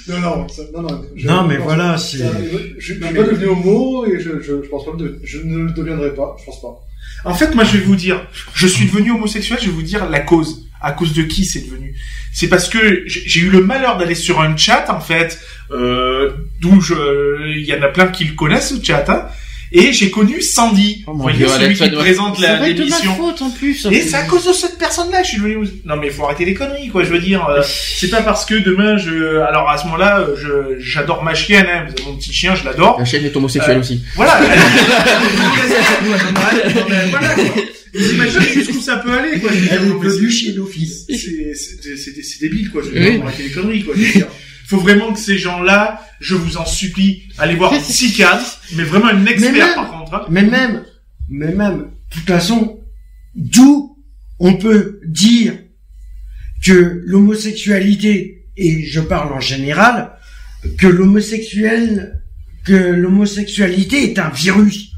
Non, 0.07 0.19
non, 0.19 0.47
ça- 0.47 0.61
non, 0.71 0.83
non. 0.83 1.03
je- 1.15 1.27
Non, 1.27 1.47
mais 1.47 1.55
je 1.55 1.59
pense- 1.61 1.67
voilà, 1.67 1.97
c'est- 1.97 2.19
ça- 2.19 2.25
Je, 2.39 2.57
je 2.79 2.85
suis 2.93 2.99
pas 2.99 3.11
devenu 3.11 3.47
homo 3.47 4.05
et 4.05 4.19
je, 4.19 4.39
je, 4.39 4.61
je 4.63 4.69
pense 4.69 4.85
pas 4.85 4.91
que 4.91 5.17
je 5.23 5.39
ne 5.39 5.65
le 5.65 5.71
deviendrai 5.71 6.13
pas. 6.13 6.35
Je 6.39 6.45
pense 6.45 6.61
pas. 6.61 6.79
En 7.27 7.33
fait, 7.33 7.55
moi, 7.55 7.63
je 7.63 7.77
vais 7.77 7.83
vous 7.83 7.95
dire, 7.95 8.21
je 8.53 8.67
suis 8.67 8.85
devenu 8.85 9.11
homosexuel, 9.13 9.57
je 9.59 9.65
vais 9.65 9.71
vous 9.71 9.81
dire 9.81 10.07
la 10.07 10.19
cause. 10.19 10.61
À 10.79 10.91
cause 10.91 11.13
de 11.13 11.23
qui 11.23 11.45
c'est 11.45 11.61
devenu? 11.61 11.95
C'est 12.31 12.47
parce 12.49 12.69
que 12.69 13.07
j'ai 13.07 13.23
j'ai 13.25 13.39
eu 13.39 13.49
le 13.49 13.63
malheur 13.63 13.97
d'aller 13.97 14.13
sur 14.13 14.39
un 14.41 14.55
chat, 14.55 14.85
en 14.91 14.99
fait, 14.99 15.39
euh, 15.71 16.29
d'où 16.61 16.79
je, 16.81 16.93
il 17.57 17.65
y 17.65 17.73
en 17.73 17.81
a 17.81 17.87
plein 17.87 18.07
qui 18.07 18.25
le 18.25 18.33
connaissent, 18.35 18.75
ce 18.77 18.83
chat, 18.85 19.05
hein, 19.09 19.25
et 19.77 19.93
j'ai 19.93 20.09
connu 20.11 20.41
Sandy, 20.41 21.03
Oh 21.05 21.11
vous 21.11 21.17
mon 21.17 21.23
voyez, 21.23 21.37
Dieu, 21.37 21.47
celui 21.47 21.75
qui 21.75 21.89
présente 21.89 22.39
la- 22.39 22.53
être 22.67 22.75
de 22.75 22.79
ma 22.83 22.85
l'émission. 22.85 23.15
faute 23.15 23.41
en 23.41 23.49
plus. 23.51 23.85
Et 23.91 24.01
c'est 24.01 24.15
à 24.15 24.23
cause 24.23 24.45
de 24.47 24.53
cette 24.53 24.77
personne-là 24.77 25.19
que 25.21 25.25
je 25.25 25.31
suis 25.33 25.37
devenu. 25.41 25.67
Non 25.85 25.95
mais 25.97 26.07
il 26.07 26.13
faut 26.13 26.23
arrêter 26.25 26.45
les 26.45 26.53
conneries 26.53 26.89
quoi. 26.89 27.03
Je 27.03 27.09
veux 27.09 27.19
dire, 27.19 27.45
euh, 27.49 27.61
c'est 27.97 28.09
pas 28.09 28.21
parce 28.21 28.45
que 28.45 28.55
demain 28.55 28.97
je. 28.97 29.39
Alors 29.41 29.69
à 29.69 29.77
ce 29.77 29.85
moment-là, 29.85 30.19
euh, 30.19 30.35
je 30.37 30.79
j'adore 30.83 31.23
ma 31.23 31.33
chienne. 31.35 31.65
Hein, 31.69 31.85
mon 32.05 32.15
petit 32.15 32.33
chien, 32.33 32.55
je 32.55 32.63
l'adore. 32.65 32.97
La 32.99 33.05
chaîne 33.05 33.25
est 33.25 33.35
homosexuelle 33.35 33.77
Euh, 33.77 33.81
aussi. 33.81 34.01
Voilà. 34.15 34.39
voilà. 37.09 37.35
Vous 37.93 38.11
imaginez 38.13 38.45
jusqu'où 38.53 38.81
ça 38.81 38.97
peut 38.97 39.11
aller 39.11 39.39
quoi. 39.39 39.49
Elle 39.53 39.63
est 39.77 39.85
non, 39.85 39.99
mais 40.01 40.09
venue 40.09 40.29
c'est- 40.31 40.45
chez 40.47 40.51
l'office. 40.51 41.05
c'est 41.07 41.53
c'est- 41.55 41.95
c'est 41.97 42.21
c'est 42.23 42.41
débile 42.41 42.69
quoi. 42.69 42.81
Je 42.83 42.89
veux 42.89 42.99
Oui. 42.99 43.11
dire, 43.11 43.21
faut 43.21 43.27
arrêter 43.27 43.43
les 43.43 43.51
conneries 43.51 43.83
quoi. 43.83 43.93
Je 43.97 44.01
veux 44.03 44.11
dire. 44.11 44.27
Faut 44.67 44.77
vraiment 44.79 45.13
que 45.13 45.19
ces 45.19 45.37
gens-là, 45.37 46.01
je 46.19 46.35
vous 46.35 46.57
en 46.57 46.65
supplie, 46.65 47.23
allez 47.37 47.55
voir 47.55 47.73
un 47.73 47.79
psychiatre, 47.91 48.61
mais 48.75 48.83
vraiment 48.83 49.07
un 49.07 49.25
expert 49.25 49.51
même- 49.53 49.75
par 49.75 49.91
contre. 49.91 50.13
hein. 50.15 50.25
Mais 50.29 50.43
même, 50.43 50.83
mais 51.29 51.53
même, 51.53 51.77
de 51.79 51.87
toute 52.15 52.27
façon, 52.27 52.79
d'où 53.35 53.97
on 54.39 54.55
peut 54.55 54.99
dire 55.05 55.53
que 56.65 57.01
l'homosexualité, 57.05 58.47
et 58.57 58.85
je 58.85 58.99
parle 59.01 59.33
en 59.33 59.39
général, 59.39 60.11
que 60.77 60.87
l'homosexuel, 60.87 62.21
que 62.63 62.73
l'homosexualité 62.73 64.11
est 64.11 64.17
un 64.19 64.29
virus. 64.29 64.91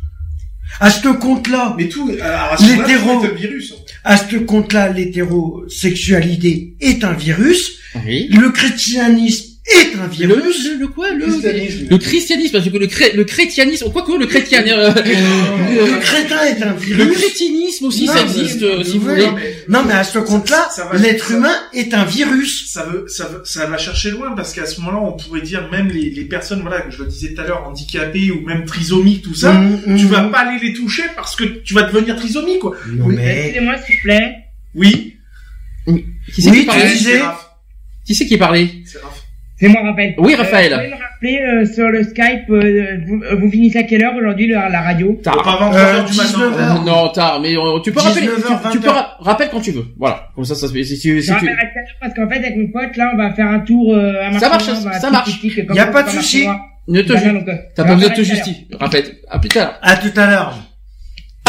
À 0.80 0.90
ce 0.92 1.08
compte-là, 1.10 1.76
Mais 1.78 1.90
tout, 1.90 2.10
alors, 2.22 2.54
à 2.54 2.58
ce 2.58 2.64
moment-là, 2.64 2.88
L'hétéro. 2.88 3.28
virus. 3.36 3.74
À 4.04 4.16
ce 4.18 4.36
compte-là, 4.38 4.90
l'hétérosexualité 4.94 6.76
est 6.80 7.04
un 7.04 7.14
virus. 7.14 7.80
Oui. 8.06 8.28
Le 8.30 8.50
chrétianisme 8.52 9.47
est 9.68 9.96
un 10.00 10.04
Le, 10.06 10.10
virus. 10.10 10.66
le, 10.70 10.78
le 10.80 10.88
quoi 10.88 11.12
le, 11.12 11.26
Christianisme. 11.26 11.88
le 11.90 11.98
christianisme, 11.98 12.52
parce 12.54 12.70
que 12.70 12.78
le, 12.78 12.88
cré, 12.88 13.12
le 13.14 13.24
chrétianisme, 13.26 13.92
quoi 13.92 14.04
que 14.04 14.14
le 14.18 14.26
chrétien, 14.26 14.64
euh, 14.68 14.94
Le 14.96 16.00
crétin 16.00 16.44
est 16.46 16.62
un 16.64 16.74
le 16.74 16.80
virus. 16.80 17.18
chrétinisme 17.18 17.86
aussi, 17.86 18.06
Non, 18.06 18.14
ça 18.14 18.24
mais- 18.24 18.40
existe, 18.42 18.62
euh, 18.64 18.84
si 18.84 18.98
vous 18.98 19.10
voulez. 19.10 19.28
Non, 19.68 19.84
mais 19.86 19.94
à 19.94 20.04
ce 20.04 20.20
compte-là, 20.20 20.70
l'être 20.94 21.32
humain 21.32 21.56
est 21.74 21.94
un 21.94 22.06
virus. 22.06 22.72
ça 22.72 22.86
veut, 22.86 23.06
ça 23.08 23.26
veut, 23.28 23.42
ça 23.44 23.66
va 23.66 23.78
chercher 23.78 24.12
loin 24.12 24.32
parce 24.36 24.54
qu'à 24.54 24.66
ce 24.66 24.80
moment-là, 24.82 25.00
on 25.06 25.14
pourrait 25.18 25.42
dire 25.42 25.68
même 25.72 25.90
les, 25.90 26.10
les 26.12 26.26
personnes, 26.26 26.62
voilà, 26.62 26.82
que 26.82 26.92
je 26.92 27.04
le 27.04 27.10
disais 27.10 27.34
tout 27.34 27.42
à 27.42 27.46
l'heure, 27.48 27.64
handicapées 27.68 28.32
ou 28.32 28.42
même 28.46 28.66
trisomiques, 28.66 29.24
tout 29.24 29.36
ça, 29.36 29.52
Mmh, 29.54 29.98
tu 29.98 30.06
mmh. 30.06 30.08
vas 30.10 30.24
pas 30.30 30.40
aller 30.40 30.60
les 30.66 30.74
toucher 30.74 31.04
parce 31.16 31.36
que 31.36 31.44
tu 31.44 31.74
vas 31.74 31.84
devenir 31.84 32.16
trisomique, 32.16 32.60
quoi. 32.60 32.76
Non, 32.90 33.08
mais... 33.08 33.48
Excusez-moi, 33.48 33.76
s'il 33.86 33.96
vous 33.96 34.02
plaît. 34.04 34.36
Oui. 34.76 35.14
Qui 36.34 36.42
c'est 36.42 36.50
Oui, 36.52 36.60
qui 36.60 36.66
parlait 36.66 36.96
tu. 36.96 37.08
Qui 38.06 38.16
c'est 38.16 38.26
qui 38.26 38.38
parlait 38.38 38.70
C'est 38.86 39.00
Raph. 39.02 39.17
C'est 39.60 39.68
moi, 39.70 39.82
Raphaël. 39.84 40.14
Oui, 40.20 40.36
Raphaël. 40.36 40.72
Euh, 40.74 40.76
vous 40.78 40.82
pouvez 40.84 40.96
me 40.96 41.02
rappeler 41.02 41.40
euh, 41.42 41.66
sur 41.66 41.90
le 41.90 42.04
Skype, 42.04 42.50
euh, 42.50 42.98
vous, 43.08 43.22
euh, 43.24 43.36
vous 43.40 43.50
finissez 43.50 43.80
à 43.80 43.84
quelle 43.84 44.04
heure 44.04 44.16
aujourd'hui 44.16 44.48
la, 44.48 44.70
la 44.70 44.82
radio? 44.82 45.20
Tard. 45.24 45.42
Pas 45.42 45.52
avant 45.54 45.74
Euh, 45.74 46.02
3h 46.04 46.12
du 46.12 46.18
matin. 46.18 46.30
19 46.30 46.54
Euh, 46.60 46.86
non, 46.86 47.10
tard, 47.10 47.40
mais 47.42 47.56
euh, 47.58 47.80
tu 47.84 47.92
peux 47.92 48.00
rappeler, 48.00 48.28
19h, 48.28 48.36
tu, 48.36 48.72
tu 48.74 48.78
20h. 48.78 48.82
peux 48.82 48.90
ra- 48.90 49.18
rappelle 49.20 49.50
quand 49.52 49.60
tu 49.62 49.72
veux. 49.72 49.86
Voilà. 49.98 50.28
Comme 50.36 50.46
ça, 50.46 50.54
ça 50.54 50.68
se 50.68 50.74
fait, 50.74 50.84
si, 50.84 50.96
si, 50.98 51.22
si 51.22 51.22
Je 51.22 51.26
tu... 51.26 51.32
rappelle 51.34 51.58
parce 52.00 52.14
qu'en 52.14 52.30
fait, 52.30 52.38
avec 52.38 52.56
mon 52.56 52.68
pote, 52.68 52.96
là, 52.98 53.12
on 53.14 53.18
va 53.18 53.34
faire 53.34 53.48
un 53.48 53.60
tour 53.62 53.96
euh, 53.96 54.14
à 54.22 54.38
Ça 54.40 54.50
marche, 54.50 54.64
ça 54.66 55.10
marche. 55.10 55.42
petit, 55.42 55.66
comme 55.66 55.76
Y 55.76 55.80
a 55.80 55.88
pas 55.88 56.04
de 56.04 56.10
souci. 56.10 56.48
Ne 56.88 57.02
te 57.02 57.12
euh, 57.14 57.18
T'as 57.76 57.84
pas 57.84 57.96
besoin 57.96 58.10
de 58.10 58.14
te 58.16 58.20
rappelle 58.22 58.32
à 58.32 58.36
justifier. 58.36 58.68
Répète. 58.80 59.16
À 59.30 59.40
plus 59.40 59.50
tard. 59.50 59.74
À 59.82 59.98
tout 59.98 60.12
à 60.16 60.28
l'heure. 60.28 60.54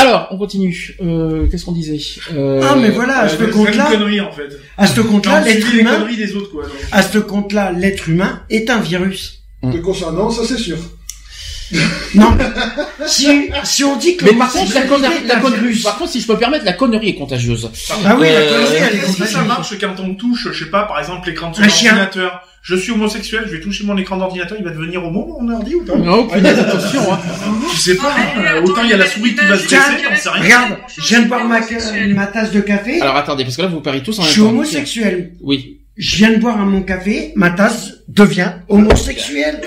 Alors, 0.01 0.29
on 0.31 0.39
continue. 0.39 0.97
Euh, 1.03 1.49
qu'est-ce 1.49 1.65
qu'on 1.65 1.73
disait 1.73 1.99
euh... 2.33 2.61
Ah, 2.63 2.77
mais 2.81 2.91
voilà, 2.91 3.21
à 3.21 3.29
ce 3.29 3.35
Euh, 3.35 3.47
c'est 3.47 3.51
compte-là, 3.51 3.93
une 3.93 3.99
connerie, 3.99 4.21
en 4.21 4.31
fait. 4.31 4.49
à 4.77 4.87
ce 4.87 5.01
compte-là, 5.01 5.41
l'être 5.41 5.75
humain, 5.75 5.99
conneries 5.99 6.17
des 6.17 6.37
autres, 6.37 6.51
quoi. 6.53 6.63
donc. 6.63 6.73
à 6.93 7.03
ce 7.03 7.19
compte-là, 7.19 7.73
l'être 7.73 8.09
humain 8.09 8.43
est 8.49 8.71
un 8.71 8.79
virus. 8.81 9.43
Te 9.61 9.77
concernant, 9.79 10.31
ça 10.31 10.45
c'est 10.45 10.57
sûr. 10.57 10.79
Non. 12.15 12.37
si, 13.07 13.51
si 13.65 13.85
on 13.85 13.97
dit 13.97 14.17
que 14.17 14.25
Mais 14.25 14.33
par 14.35 14.51
contre, 14.53 14.75
la 14.75 14.83
connerie, 14.83 15.15
est 15.25 15.27
la 15.27 15.37
connerie, 15.37 15.79
par 15.83 15.99
contre, 15.99 16.11
si 16.11 16.21
je 16.21 16.27
peux 16.27 16.35
me 16.35 16.39
permettre, 16.39 16.65
la 16.65 16.73
connerie 16.73 17.11
est 17.11 17.15
contagieuse. 17.15 17.71
Ah 18.07 18.17
oui, 18.19 18.27
la 18.29 18.41
Euh, 18.41 18.49
connerie, 18.67 18.77
elle 18.91 18.97
est 18.97 19.01
que 19.01 19.07
ça 19.07 19.13
contagieuse. 19.13 19.47
marche 19.47 19.79
quand 19.79 20.01
on 20.01 20.15
touche, 20.15 20.49
je 20.53 20.65
sais 20.65 20.71
pas, 20.71 20.85
par 20.85 20.99
exemple, 20.99 21.29
l'écran 21.29 21.51
de 21.51 21.57
son 21.57 21.63
Un 21.63 21.69
chien. 21.69 21.91
ordinateur 21.93 22.43
Je 22.63 22.75
suis 22.75 22.91
homosexuel, 22.93 23.45
je 23.47 23.53
vais 23.57 23.61
toucher 23.61 23.85
mon 23.85 23.97
écran 23.97 24.17
d'ordinateur, 24.17 24.57
il 24.59 24.65
va 24.65 24.71
devenir 24.71 25.03
homo, 25.05 25.39
mon 25.41 25.55
ordi 25.55 25.75
ou 25.75 25.85
pas 25.85 25.97
Non, 25.97 26.27
punaise, 26.27 26.59
attention, 26.59 27.13
hein. 27.13 27.19
Je 27.75 27.81
sais 27.81 27.95
pas, 27.97 28.13
Ah, 28.17 28.55
euh, 28.57 28.63
autant 28.63 28.83
il 28.83 28.91
y 28.91 28.93
a 28.95 28.97
la 28.97 29.07
souris 29.07 29.35
qui 29.35 29.45
va 29.47 29.57
se 29.59 29.67
dresser, 29.67 30.29
rien. 30.29 30.43
Regarde, 30.43 30.77
je 30.99 31.07
viens 31.09 31.23
de 31.23 31.29
boire 31.29 31.45
ma, 31.45 31.61
ma 32.15 32.27
tasse 32.27 32.51
de 32.51 32.61
café. 32.61 33.01
Alors 33.01 33.17
attendez, 33.17 33.45
parce 33.45 33.57
que 33.57 33.63
là 33.63 33.69
vous 33.69 33.81
parlez 33.81 34.03
tous 34.03 34.19
en 34.19 34.23
Je 34.23 34.27
même 34.27 34.33
suis 34.33 34.43
temps. 34.43 34.49
homosexuel. 34.49 35.33
Oui. 35.41 35.78
Je 36.01 36.17
viens 36.17 36.31
de 36.31 36.37
boire 36.37 36.57
mon 36.59 36.83
café, 36.83 37.33
ma 37.35 37.51
tasse 37.51 37.95
devient 38.07 38.53
homosexuelle. 38.69 39.61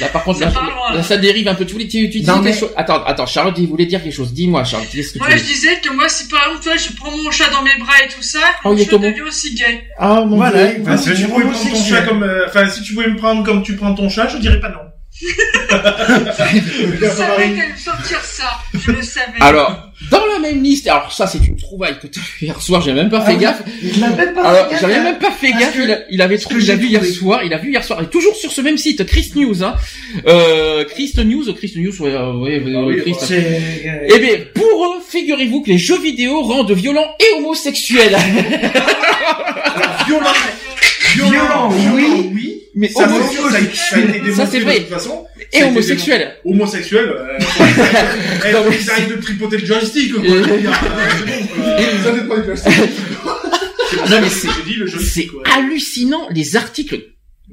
Là 0.00 0.08
par 0.12 0.22
contre, 0.24 0.38
Ça 0.38 0.52
là, 0.94 1.02
ça 1.02 1.16
dérive 1.16 1.48
un 1.48 1.54
peu. 1.54 1.64
Tu 1.66 1.72
voulais, 1.72 1.88
tu, 1.88 2.08
tu 2.10 2.20
disais 2.20 2.30
Non, 2.30 2.38
mais- 2.38 2.50
quelque 2.50 2.60
chose. 2.60 2.70
Attends, 2.76 3.02
attends, 3.04 3.26
Charlotte, 3.26 3.56
il 3.58 3.66
voulait 3.66 3.86
dire 3.86 4.02
quelque 4.02 4.14
chose. 4.14 4.32
Dis-moi, 4.32 4.62
Charlotte, 4.64 4.88
qu'est-ce 4.92 5.08
que 5.08 5.12
tu 5.14 5.18
Moi, 5.18 5.30
je 5.36 5.42
disais 5.44 5.80
que 5.82 5.92
moi, 5.92 6.08
si 6.08 6.28
par 6.28 6.40
exemple, 6.46 6.62
toi, 6.64 6.76
je 6.76 6.92
prends 6.96 7.10
mon 7.10 7.30
chat 7.30 7.50
dans 7.50 7.62
mes 7.62 7.76
bras 7.80 7.94
et 8.04 8.08
tout 8.08 8.22
ça, 8.22 8.38
Oh, 8.64 8.68
homo. 8.68 8.98
devient 8.98 9.22
aussi 9.22 9.54
gay. 9.54 9.82
Ah 9.98 10.24
mon 10.24 10.36
Voilà, 10.36 10.66
Dieu. 10.68 10.82
Enfin, 10.82 10.96
si 10.96 11.12
tu 11.14 11.26
pouvais 11.28 11.44
prendre 11.44 11.70
ton 11.72 11.84
chat 11.84 12.02
comme, 12.02 12.22
euh, 12.22 12.46
enfin, 12.46 12.68
si 12.68 12.82
tu 12.82 12.94
pouvais 12.94 13.08
me 13.08 13.16
prendre 13.16 13.44
comme 13.44 13.62
tu 13.64 13.74
prends 13.74 13.94
ton 13.94 14.08
chat, 14.08 14.28
je 14.28 14.38
dirais 14.38 14.60
pas 14.60 14.68
non. 14.68 14.78
Je 15.20 17.06
savais 17.10 17.50
qu'elle 17.54 17.76
sortir 17.76 18.20
ça. 18.22 18.44
Je 18.74 18.92
le 18.92 19.02
savais. 19.02 19.38
Alors, 19.40 19.90
dans 20.10 20.24
la 20.26 20.38
même 20.38 20.62
liste, 20.62 20.86
alors 20.86 21.12
ça 21.12 21.26
c'est 21.26 21.38
une 21.46 21.56
trouvaille 21.56 21.98
que 21.98 22.06
t'as 22.06 22.20
fait 22.20 22.46
hier 22.46 22.60
soir, 22.62 22.80
j'ai 22.80 22.92
même 22.92 23.08
pas 23.10 23.20
fait 23.22 23.32
Ah 23.32 23.34
oui, 23.34 23.40
gaffe. 23.40 23.62
Il 23.82 24.00
l'a 24.00 24.10
même 24.10 24.32
pas 24.34 24.42
Alors, 24.44 24.64
fait 24.66 24.70
gaffe, 24.72 24.80
j'avais 24.80 24.94
hein. 24.94 25.02
même 25.02 25.18
pas 25.18 25.30
fait 25.32 25.50
gaffe, 25.52 25.74
que- 25.76 25.82
il, 25.82 25.90
a- 25.92 25.98
il 26.10 26.22
avait 26.22 26.38
trouvé, 26.38 26.60
que 26.60 26.64
il 26.64 26.70
a 26.70 26.76
vu 26.76 26.86
hier 26.86 27.04
soir, 27.04 27.42
il 27.44 27.52
a 27.52 27.58
vu 27.58 27.70
hier 27.70 27.82
soir, 27.84 28.00
et 28.02 28.06
toujours 28.06 28.36
sur 28.36 28.52
ce 28.52 28.60
même 28.60 28.78
site, 28.78 29.04
Chris 29.06 29.32
News, 29.34 29.64
hein. 29.64 29.74
Euh, 30.26 30.84
Chris 30.84 31.12
News, 31.24 31.52
Chris 31.54 31.72
News, 31.76 32.00
ouais, 32.02 32.12
euh, 32.12 32.32
ouais, 32.34 32.62
Ah 32.64 32.80
oui, 32.86 32.98
Chris. 33.02 33.14
C'est, 33.20 33.60
euh, 33.86 34.08
Eh 34.14 34.18
bien, 34.20 34.34
pour 34.54 34.84
eux, 34.86 35.00
figurez-vous 35.08 35.62
que 35.62 35.70
les 35.70 35.78
jeux 35.78 36.00
vidéo 36.00 36.42
rendent 36.42 36.70
violents 36.72 37.14
et 37.20 37.36
homosexuels. 37.38 38.16
Violent. 41.24 41.68
Violent, 41.68 41.98
oui. 42.16 42.30
oui. 42.34 42.54
Mais 42.74 42.88
Ça, 42.88 43.06
homo- 43.08 43.18
c'est 43.28 43.34
sûr, 43.36 43.50
ça, 43.50 43.56
a- 43.56 43.98
été 44.00 44.20
démontré 44.20 44.58
de 44.60 44.78
toute 44.78 44.88
façon. 44.88 45.24
et 45.52 45.58
démontré. 45.62 46.28
Homosexuel, 46.44 47.08
euh, 47.08 47.38
ils 48.80 48.90
arrêtent 48.90 49.08
de 49.08 49.20
tripoter 49.20 49.56
le 49.58 49.66
joystick, 49.66 50.14
quoi. 50.14 50.22
Ça 52.04 52.12
dépend 52.12 52.36
du 52.36 52.42
plastique. 52.42 52.72
Non, 54.10 54.20
mais 54.20 54.28
c'est, 54.28 54.48
c'est 54.48 54.86
joystick, 54.86 55.30
hallucinant, 55.56 56.28
les 56.30 56.56
articles 56.56 57.00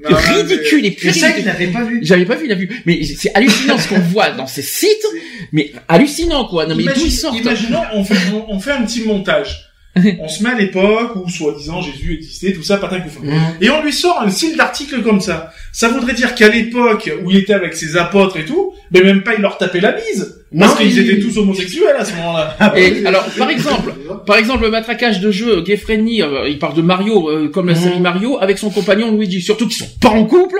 Non, 0.04 0.12
non, 0.12 0.18
mais- 0.30 0.34
ridicules 0.44 0.86
et 0.86 0.98
C'est 1.02 1.14
ça 1.14 1.28
puériles. 1.28 1.46
n'avait 1.46 1.68
pas 1.68 1.84
vu. 1.84 2.00
J'avais 2.04 2.26
pas 2.26 2.36
vu, 2.36 2.46
il 2.46 2.52
a 2.52 2.56
vu. 2.56 2.70
Mais 2.86 3.02
c'est 3.04 3.32
hallucinant 3.34 3.78
ce 3.78 3.88
qu'on 3.88 4.00
voit 4.12 4.32
dans 4.32 4.48
ces 4.48 4.62
sites. 4.62 5.06
Mais 5.52 5.72
hallucinant, 5.88 6.46
quoi. 6.46 6.66
Non, 6.68 6.76
mais 6.76 6.84
d'où 6.84 6.90
Imagine- 6.90 7.08
ils 7.08 7.12
sortent? 7.12 7.38
Imaginons, 7.40 7.82
on 7.94 8.04
fait, 8.04 8.16
on, 8.34 8.54
on 8.56 8.60
fait 8.60 8.72
un 8.72 8.84
petit 8.84 9.02
montage. 9.04 9.65
On 10.20 10.28
se 10.28 10.44
met 10.44 10.50
à 10.50 10.56
l'époque 10.58 11.16
où, 11.16 11.30
soi-disant, 11.30 11.82
Jésus 11.82 12.16
existait, 12.16 12.52
tout 12.54 12.64
ça, 12.64 12.78
patin 12.78 13.00
couffin. 13.00 13.22
Mmh. 13.24 13.64
Et 13.64 13.70
on 13.70 13.82
lui 13.82 13.94
sort 13.94 14.22
un 14.22 14.30
style 14.30 14.58
d'article 14.58 15.02
comme 15.04 15.22
ça. 15.22 15.52
Ça 15.72 15.88
voudrait 15.90 16.14
dire 16.14 16.36
qu'à 16.36 16.50
l'époque 16.50 17.10
où 17.24 17.32
il 17.32 17.38
était 17.38 17.54
avec 17.54 17.74
ses 17.76 17.96
apôtres 17.98 18.38
et 18.38 18.46
tout, 18.46 18.74
mais 18.92 19.02
même 19.02 19.24
pas 19.24 19.36
il 19.36 19.42
leur 19.42 19.58
tapait 19.58 19.80
la 19.80 19.94
bise. 19.94 20.44
Parce 20.58 20.72
Non, 20.74 20.78
qu'ils 20.78 20.98
il- 20.98 21.10
étaient 21.10 21.20
tous 21.22 21.38
homosexuels 21.38 21.96
à 21.98 22.06
ce 22.06 22.14
moment-là. 22.16 22.56
Et 22.78 23.06
alors, 23.06 23.26
par 23.38 23.50
exemple, 23.50 23.94
par 24.26 24.38
exemple, 24.38 24.64
le 24.64 24.70
matraquage 24.72 25.20
de 25.20 25.32
jeu, 25.32 25.62
Gay 25.62 25.78
Freddy, 25.78 26.22
euh, 26.22 26.48
il 26.48 26.60
parle 26.60 26.76
de 26.76 26.82
Mario, 26.82 27.30
euh, 27.30 27.50
comme 27.50 27.68
la 27.68 27.76
série 27.76 28.00
Mario, 28.00 28.38
avec 28.42 28.58
son 28.58 28.70
compagnon 28.70 29.12
Luigi. 29.16 29.42
Surtout 29.42 29.68
qu'ils 29.68 29.78
sont 29.78 29.92
pas 30.02 30.10
en 30.10 30.26
couple, 30.26 30.58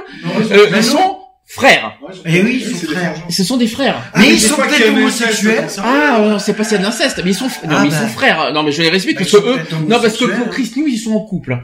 euh, 0.52 0.68
ils 0.76 0.84
sont 0.84 1.18
frères. 1.56 1.98
Eh 2.26 2.42
oui, 2.44 2.64
ils 2.68 2.76
sont 2.76 2.88
frères. 2.88 3.14
Ce 3.30 3.44
sont 3.44 3.58
des 3.58 3.68
frères. 3.68 3.96
Mais 4.18 4.28
des 4.28 4.34
ils 4.34 4.40
sont 4.40 4.56
peut-être 4.56 4.90
homosexuels. 4.90 5.68
Ah, 5.80 6.18
on 6.20 6.40
sait 6.40 6.54
pas 6.54 6.64
s'il 6.64 6.74
y 6.74 6.76
a 6.76 6.80
de 6.80 6.84
l'inceste, 6.84 7.22
mais 7.24 7.32
ils 7.32 7.36
sont, 7.36 7.46
non, 7.46 7.52
Ah, 7.70 7.80
mais 7.82 7.88
ils 7.88 7.92
bah. 7.92 8.02
sont 8.02 8.08
frères. 8.10 8.54
Non, 8.54 8.64
mais 8.64 8.72
je 8.72 8.82
les 8.82 8.90
respecte 8.90 9.20
Bah, 9.20 9.26
parce 9.32 9.44
que 9.44 9.50
eux, 9.50 9.80
non, 9.88 10.00
parce 10.02 10.18
que 10.18 10.26
pour. 10.26 10.50
Chris 10.50 10.72
News, 10.76 10.88
ils 10.88 10.98
sont 11.00 11.14
en 11.14 11.22
couple. 11.22 11.58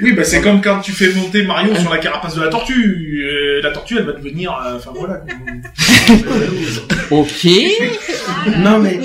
Oui, 0.00 0.10
bah 0.12 0.24
c'est 0.24 0.40
comme 0.40 0.60
quand 0.60 0.80
tu 0.80 0.90
fais 0.90 1.08
monter 1.14 1.44
Mario 1.44 1.72
sur 1.76 1.88
la 1.88 1.98
carapace 1.98 2.34
de 2.34 2.42
la 2.42 2.48
tortue. 2.48 3.24
Euh, 3.30 3.60
la 3.62 3.70
tortue, 3.70 3.96
elle 3.96 4.06
va 4.06 4.12
devenir... 4.14 4.50
euh, 4.66 4.76
Enfin, 4.76 4.90
voilà. 4.92 5.20
Ok. 7.12 7.46
Non, 8.58 8.80
mais. 8.80 8.98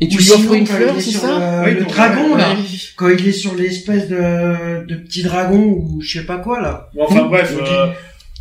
Et 0.00 0.08
tu 0.08 0.16
lui 0.18 0.30
offres 0.32 0.54
une 0.54 0.66
quand 0.66 0.74
fleur, 0.74 0.94
il 0.94 0.98
est 0.98 1.02
c'est 1.02 1.10
sur, 1.10 1.20
ça 1.20 1.28
euh, 1.40 1.64
Oui, 1.66 1.74
le 1.74 1.84
dragon, 1.84 2.36
là. 2.36 2.50
Ouais. 2.50 2.56
Quand 2.96 3.08
il 3.10 3.28
est 3.28 3.32
sur 3.32 3.54
l'espèce 3.54 4.08
de, 4.08 4.86
de 4.86 4.94
petit 4.96 5.22
dragon 5.22 5.58
ou 5.58 6.00
je 6.02 6.18
sais 6.20 6.24
pas 6.24 6.38
quoi, 6.38 6.60
là. 6.62 6.88
Bon, 6.94 7.04
enfin, 7.08 7.22
bref. 7.24 7.52
Euh, 7.60 7.88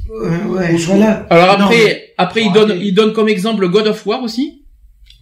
ouais, 0.10 0.76
voilà. 0.78 1.26
Alors 1.30 1.60
Non, 1.60 1.66
après, 1.66 1.78
mais- 1.78 2.04
après, 2.18 2.42
il 2.44 2.52
donne, 2.52 2.78
il 2.80 2.94
donne 2.94 3.14
comme 3.14 3.30
exemple 3.30 3.68
God 3.70 3.88
of 3.88 4.06
War 4.06 4.22
aussi. 4.24 4.64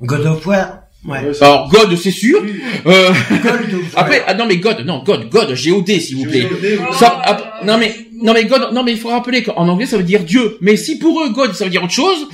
God 0.01 0.25
of 0.25 0.45
War. 0.45 0.80
Ouais. 1.06 1.19
Alors 1.41 1.69
God, 1.69 1.95
c'est 1.95 2.11
sûr. 2.11 2.41
Euh, 2.85 3.09
God 3.30 3.45
of 3.45 3.74
War. 3.74 3.82
après, 3.95 4.24
ah 4.27 4.33
non 4.33 4.45
mais 4.48 4.57
God, 4.57 4.80
non 4.85 5.03
God, 5.06 5.30
God, 5.30 5.53
G-O-D 5.53 5.99
s'il 5.99 6.17
vous 6.17 6.25
plaît. 6.25 6.48
Ça, 6.93 7.19
ap- 7.24 7.57
non 7.64 7.77
mais 7.77 7.94
non 8.22 8.34
mais 8.34 8.45
God, 8.45 8.69
non 8.74 8.84
mais 8.84 8.92
il 8.92 9.00
faut 9.00 9.10
rappeler 9.10 9.44
qu'en 9.44 9.68
anglais 9.68 9.86
ça 9.86 9.98
veut 9.98 10.03
dire 10.03 10.24
Dieu. 10.24 10.58
Mais 10.61 10.76
si 10.76 10.98
pour 10.98 11.22
eux 11.22 11.30
God 11.30 11.53
ça 11.53 11.66
veut 11.66 11.69
dire 11.69 11.84
autre 11.84 11.94
chose, 11.94 12.27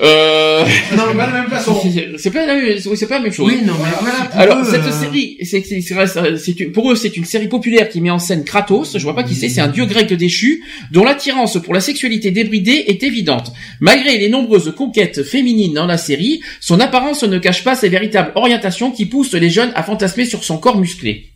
euh, 0.00 0.64
Non, 0.96 1.04
mais 1.08 1.14
pas 1.14 1.26
de 1.26 1.32
la 1.32 1.40
même 1.42 1.50
façon. 1.50 1.80
c'est 2.18 2.30
pas 2.30 2.46
la 2.46 2.80
c'est 2.80 3.06
pas 3.06 3.16
la 3.16 3.24
même 3.24 3.32
chose. 3.32 3.46
Oui, 3.46 3.60
non, 3.64 3.74
mais 3.74 3.90
voilà. 4.00 4.24
pour 4.24 4.40
Alors 4.40 4.58
eux, 4.58 4.64
cette 4.64 4.84
euh, 4.86 4.92
série, 4.92 5.38
c'est 5.42 5.64
c'est 5.64 6.64
pour 6.66 6.92
eux 6.92 6.96
c'est 6.96 7.16
une 7.16 7.24
série 7.24 7.48
populaire 7.48 7.88
qui 7.88 8.00
met 8.00 8.10
en 8.10 8.18
scène 8.18 8.44
Kratos. 8.44 8.96
Je 8.96 9.02
vois 9.02 9.14
pas 9.14 9.22
qui 9.22 9.34
c'est, 9.34 9.48
c'est 9.48 9.60
un 9.60 9.68
dieu 9.68 9.86
grec 9.86 10.12
déchu 10.12 10.62
dont 10.92 11.04
l'attirance 11.04 11.58
pour 11.62 11.74
la 11.74 11.80
sexualité 11.80 12.30
débridée 12.30 12.84
est 12.86 13.02
évidente. 13.02 13.52
Malgré 13.80 14.18
les 14.18 14.28
nombreuses 14.28 14.74
conquêtes 14.76 15.22
féminines 15.22 15.74
dans 15.74 15.86
la 15.86 15.98
série, 15.98 16.40
son 16.60 16.80
apparence 16.80 17.22
ne 17.22 17.38
cache 17.38 17.64
pas 17.64 17.74
ses 17.74 17.88
véritables 17.88 18.32
orientations 18.34 18.90
qui 18.90 19.06
poussent 19.06 19.34
les 19.34 19.50
jeunes 19.50 19.72
à 19.74 19.82
fantasmer 19.82 20.24
sur 20.24 20.44
son 20.44 20.58
corps 20.58 20.78
musclé. 20.78 21.32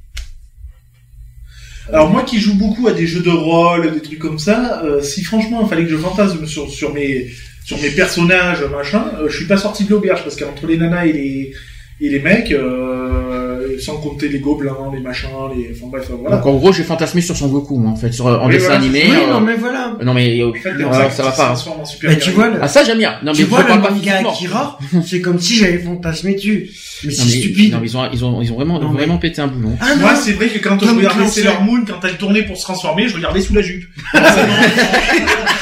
Alors 1.93 2.09
moi 2.09 2.23
qui 2.23 2.41
joue 2.41 2.55
beaucoup 2.55 2.89
à 2.89 2.93
des 2.93 3.07
jeux 3.07 3.23
de 3.23 3.31
rôle, 3.31 3.93
des 3.93 4.01
trucs 4.01 4.19
comme 4.19 4.39
ça, 4.39 4.83
euh, 4.83 5.03
si 5.03 5.23
franchement 5.23 5.61
il 5.62 5.69
fallait 5.69 5.85
que 5.85 5.91
je 5.91 5.97
fantasme 5.99 6.47
sur, 6.47 6.71
sur 6.71 6.95
mes 6.95 7.31
sur 7.65 7.79
mes 7.81 7.91
personnages, 7.91 8.65
machin, 8.65 9.05
euh, 9.21 9.29
je 9.29 9.37
suis 9.37 9.47
pas 9.47 9.59
sorti 9.59 9.85
de 9.85 9.91
l'auberge 9.91 10.25
parce 10.25 10.37
qu'entre 10.37 10.67
les 10.67 10.79
nanas 10.79 11.05
et 11.07 11.12
les 11.12 11.53
et 12.01 12.09
les 12.09 12.19
mecs, 12.19 12.51
euh, 12.51 13.42
sans 13.83 13.97
compter 13.99 14.28
les 14.28 14.39
gobelins, 14.39 14.77
les 14.94 15.01
machins, 15.01 15.28
les 15.57 15.70
enfin 15.77 15.86
bref 15.91 16.11
voilà. 16.20 16.36
Donc 16.36 16.47
en 16.47 16.55
gros 16.55 16.73
j'ai 16.73 16.85
fantasmé 16.85 17.20
sur 17.20 17.36
son 17.36 17.49
Goku 17.49 17.77
moi, 17.78 17.91
en 17.93 17.97
fait, 17.97 18.12
sur, 18.12 18.27
en 18.27 18.47
Oui, 18.47 18.52
dessin 18.52 18.67
voilà, 18.69 18.81
animé. 18.81 19.02
Oui, 19.07 19.17
euh, 19.28 19.33
non, 19.33 19.41
mais 19.41 19.55
voilà. 19.57 19.97
Non 20.02 20.15
mais 20.15 20.41
euh, 20.41 20.51
En 20.51 20.55
fait, 20.55 20.73
non, 20.75 20.93
ça, 20.93 21.11
ça 21.11 21.23
va 21.25 21.33
se 21.33 21.36
pas. 21.36 21.43
hein. 21.43 21.47
transforme 21.49 21.81
en 21.81 21.85
super 21.85 22.11
Mais 22.11 22.19
tu 22.19 22.31
vois, 22.31 22.49
le, 22.49 22.59
Ah 22.62 22.69
ça 22.69 22.85
j'aime 22.85 22.99
bien. 22.99 23.17
Non 23.23 23.33
mais 23.33 23.39
tu 23.39 23.44
vois 23.44 23.62
le 23.65 23.75
manga. 23.78 24.19
Akira, 24.31 24.78
c'est 25.05 25.20
comme 25.20 25.39
si 25.41 25.57
j'avais 25.57 25.78
fantasmé 25.78 26.35
dessus. 26.35 26.70
Mais 27.05 27.12
c'est 27.12 27.28
stupide. 27.28 27.73
Non 27.73 27.81
mais 27.81 27.89
ils 27.89 27.97
ont 27.97 28.09
ils 28.12 28.25
ont 28.25 28.41
ils 28.43 28.52
ont 28.52 28.55
vraiment 28.55 28.78
Non, 28.81 28.91
mais- 28.91 28.99
vraiment 28.99 29.19
pété 29.19 29.41
un 29.43 29.49
boulon. 29.49 29.77
Ah. 29.81 29.97
Moi, 29.99 30.15
c'est 30.15 30.33
vrai 30.33 30.49
que 30.49 30.59
quand 30.61 30.78
je 30.81 30.89
regardais. 30.89 31.27
Sailor 31.27 31.62
Moon, 31.62 31.85
quand 31.86 32.07
elle 32.07 32.17
tournait 32.17 32.43
pour 32.44 32.57
se 32.57 32.62
transformer, 32.62 33.09
je 33.09 33.17
regardais 33.17 33.41
sous 33.41 33.55
la 33.55 33.62
jupe. 33.62 33.85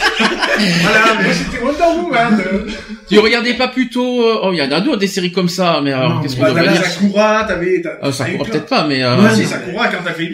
Voilà, 0.82 1.04
mais 1.22 1.32
c'était 1.34 1.62
Wonder 1.62 2.00
Woman. 2.02 2.42
Tu 3.08 3.18
regardais 3.18 3.54
pas 3.54 3.68
plutôt 3.68 4.22
euh, 4.22 4.40
Oh, 4.44 4.50
il 4.52 4.58
y 4.58 4.62
en 4.62 4.70
a 4.70 4.80
d'autres 4.80 4.98
des 4.98 5.06
séries 5.08 5.32
comme 5.32 5.48
ça, 5.48 5.80
mais 5.82 5.92
alors 5.92 6.20
qu'est-ce 6.22 6.36
qu'on 6.36 6.44
devrait 6.46 6.64
t'avais 6.64 6.78
dire 6.78 6.86
Sakura, 6.86 7.44
t'avais... 7.48 7.80
t'as- 7.82 7.98
Ah, 8.02 8.10
plein. 8.10 8.44
peut-être 8.44 8.66
pas, 8.66 8.86
mais 8.86 9.02
euh, 9.02 9.16
Ouais, 9.20 9.30
si. 9.34 9.40
c'est 9.40 9.46
Sakura 9.46 9.88
quand 9.88 9.98
t'as 10.04 10.12
fait. 10.12 10.30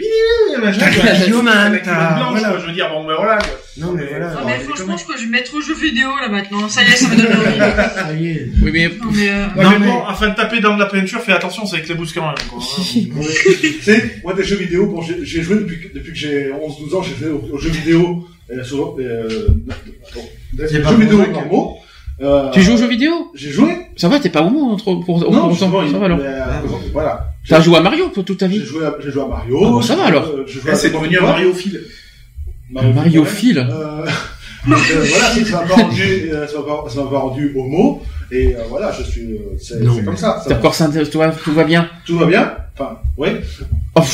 Bioman, 1.27 1.79
t'as- 1.83 2.29
voilà. 2.29 2.49
quoi, 2.49 2.59
je 2.59 2.65
veux 2.67 2.73
dire, 2.73 2.89
bon, 2.89 3.05
ben 3.05 3.15
voilà, 3.17 3.37
quoi. 3.37 3.47
Non, 3.77 3.91
mais 3.93 4.05
voilà. 4.09 4.33
Non, 4.33 4.39
mais 4.45 4.59
franchement, 4.59 4.97
je 4.97 5.03
crois 5.03 5.15
que 5.15 5.21
je 5.21 5.25
vais 5.25 5.31
mettre 5.31 5.55
aux 5.55 5.61
jeux 5.61 5.75
vidéo 5.75 6.09
là 6.21 6.29
maintenant. 6.29 6.67
Ça 6.69 6.81
y 6.83 6.87
est, 6.87 6.95
ça 6.95 7.09
me 7.09 7.15
donne 7.15 7.27
envie. 7.27 7.59
Ça 7.95 8.13
y 8.13 8.27
est. 8.31 8.47
Oui, 8.61 8.71
mais 8.73 8.87
Non, 8.89 9.11
mais, 9.11 9.29
euh, 9.29 9.45
Non, 9.63 9.69
mais 9.71 9.79
mais- 9.79 9.85
bon, 9.87 10.03
afin 10.05 10.29
de 10.29 10.35
taper 10.35 10.59
dans 10.59 10.75
de 10.75 10.79
la 10.79 10.87
peinture, 10.87 11.21
fais 11.21 11.33
attention, 11.33 11.65
c'est 11.65 11.77
avec 11.77 11.89
les 11.89 11.95
bouches 11.95 12.13
quand 12.13 12.25
même, 12.25 12.35
quoi. 12.49 12.59
Tu 13.61 13.81
sais, 13.81 14.19
moi, 14.23 14.33
des 14.33 14.43
jeux 14.43 14.55
vidéo, 14.57 14.87
bon, 14.87 15.01
j'ai 15.01 15.41
joué 15.41 15.55
depuis, 15.55 15.79
que- 15.79 15.93
depuis 15.93 16.11
que 16.11 16.17
j'ai 16.17 16.51
11-12 16.51 16.95
ans, 16.95 17.03
j'ai 17.03 17.15
joué 17.25 17.31
aux, 17.51 17.57
jeux 17.59 17.69
vidéo, 17.69 18.27
souvent, 18.63 18.95
euh, 18.99 19.29
jeux 20.57 20.95
vidéo 20.97 21.17
pour 21.23 21.31
normaux. 21.33 21.77
Euh, 22.19 22.49
tu 22.49 22.61
joues 22.61 22.73
aux 22.73 22.77
jeux 22.77 22.87
vidéo? 22.87 23.31
J'ai 23.35 23.51
joué. 23.51 23.69
Ça 23.95 24.09
va, 24.09 24.19
t'es 24.19 24.29
pas 24.29 24.41
homo 24.41 24.71
entre 24.71 24.85
pour, 24.85 25.05
pour 25.05 25.19
Non, 25.31 25.45
autant 25.45 25.51
justement, 25.51 25.91
Ça 25.91 25.99
va 25.99 26.05
alors. 26.05 26.17
mais, 26.17 26.25
euh, 26.25 26.43
voilà. 26.91 27.27
T'as 27.47 27.61
joué 27.61 27.77
à 27.77 27.81
Mario 27.81 28.09
pour 28.09 28.25
toute 28.25 28.39
ta 28.39 28.47
vie? 28.47 28.59
J'ai 28.59 28.65
joué, 28.65 28.85
joué 29.05 29.21
à 29.21 29.27
Mario. 29.27 29.59
Ah 29.63 29.69
bon, 29.69 29.81
ça 29.81 29.95
va, 29.95 30.05
alors. 30.05 30.25
euh, 30.25 30.45
Eh, 30.65 30.69
à 30.69 30.75
c'est 30.75 30.89
devenu 30.89 31.17
un. 31.19 31.21
Mario 31.21 31.53
Phil. 31.53 31.83
Mario. 32.71 33.23
Phil. 33.23 33.59
Euh, 33.59 33.63
euh, 33.65 34.05
voilà, 34.65 35.45
ça 35.45 35.51
m'a 35.51 35.57
pas 35.67 35.73
rendu, 35.75 36.29
euh, 36.31 36.47
ça 36.47 36.57
m'a 36.57 36.63
pas, 36.63 36.85
ça 36.89 37.03
m'a 37.03 37.09
pas 37.11 37.19
rendu 37.19 37.53
homo. 37.55 38.01
Et 38.31 38.55
euh, 38.55 38.59
voilà, 38.67 38.91
je 38.91 39.03
suis, 39.03 39.33
euh, 39.33 39.55
c'est 39.61 39.79
comme 40.03 40.17
ça. 40.17 40.43
ça 40.45 40.55
encore 40.57 40.73
ça, 40.75 40.89
toi, 41.11 41.31
tout 41.43 41.53
va 41.53 41.63
bien? 41.63 41.87
Tout 42.05 42.17
va 42.17 42.25
bien? 42.25 42.51
Enfin, 42.73 42.97
ouais. 43.17 43.41
Oh. 43.95 44.01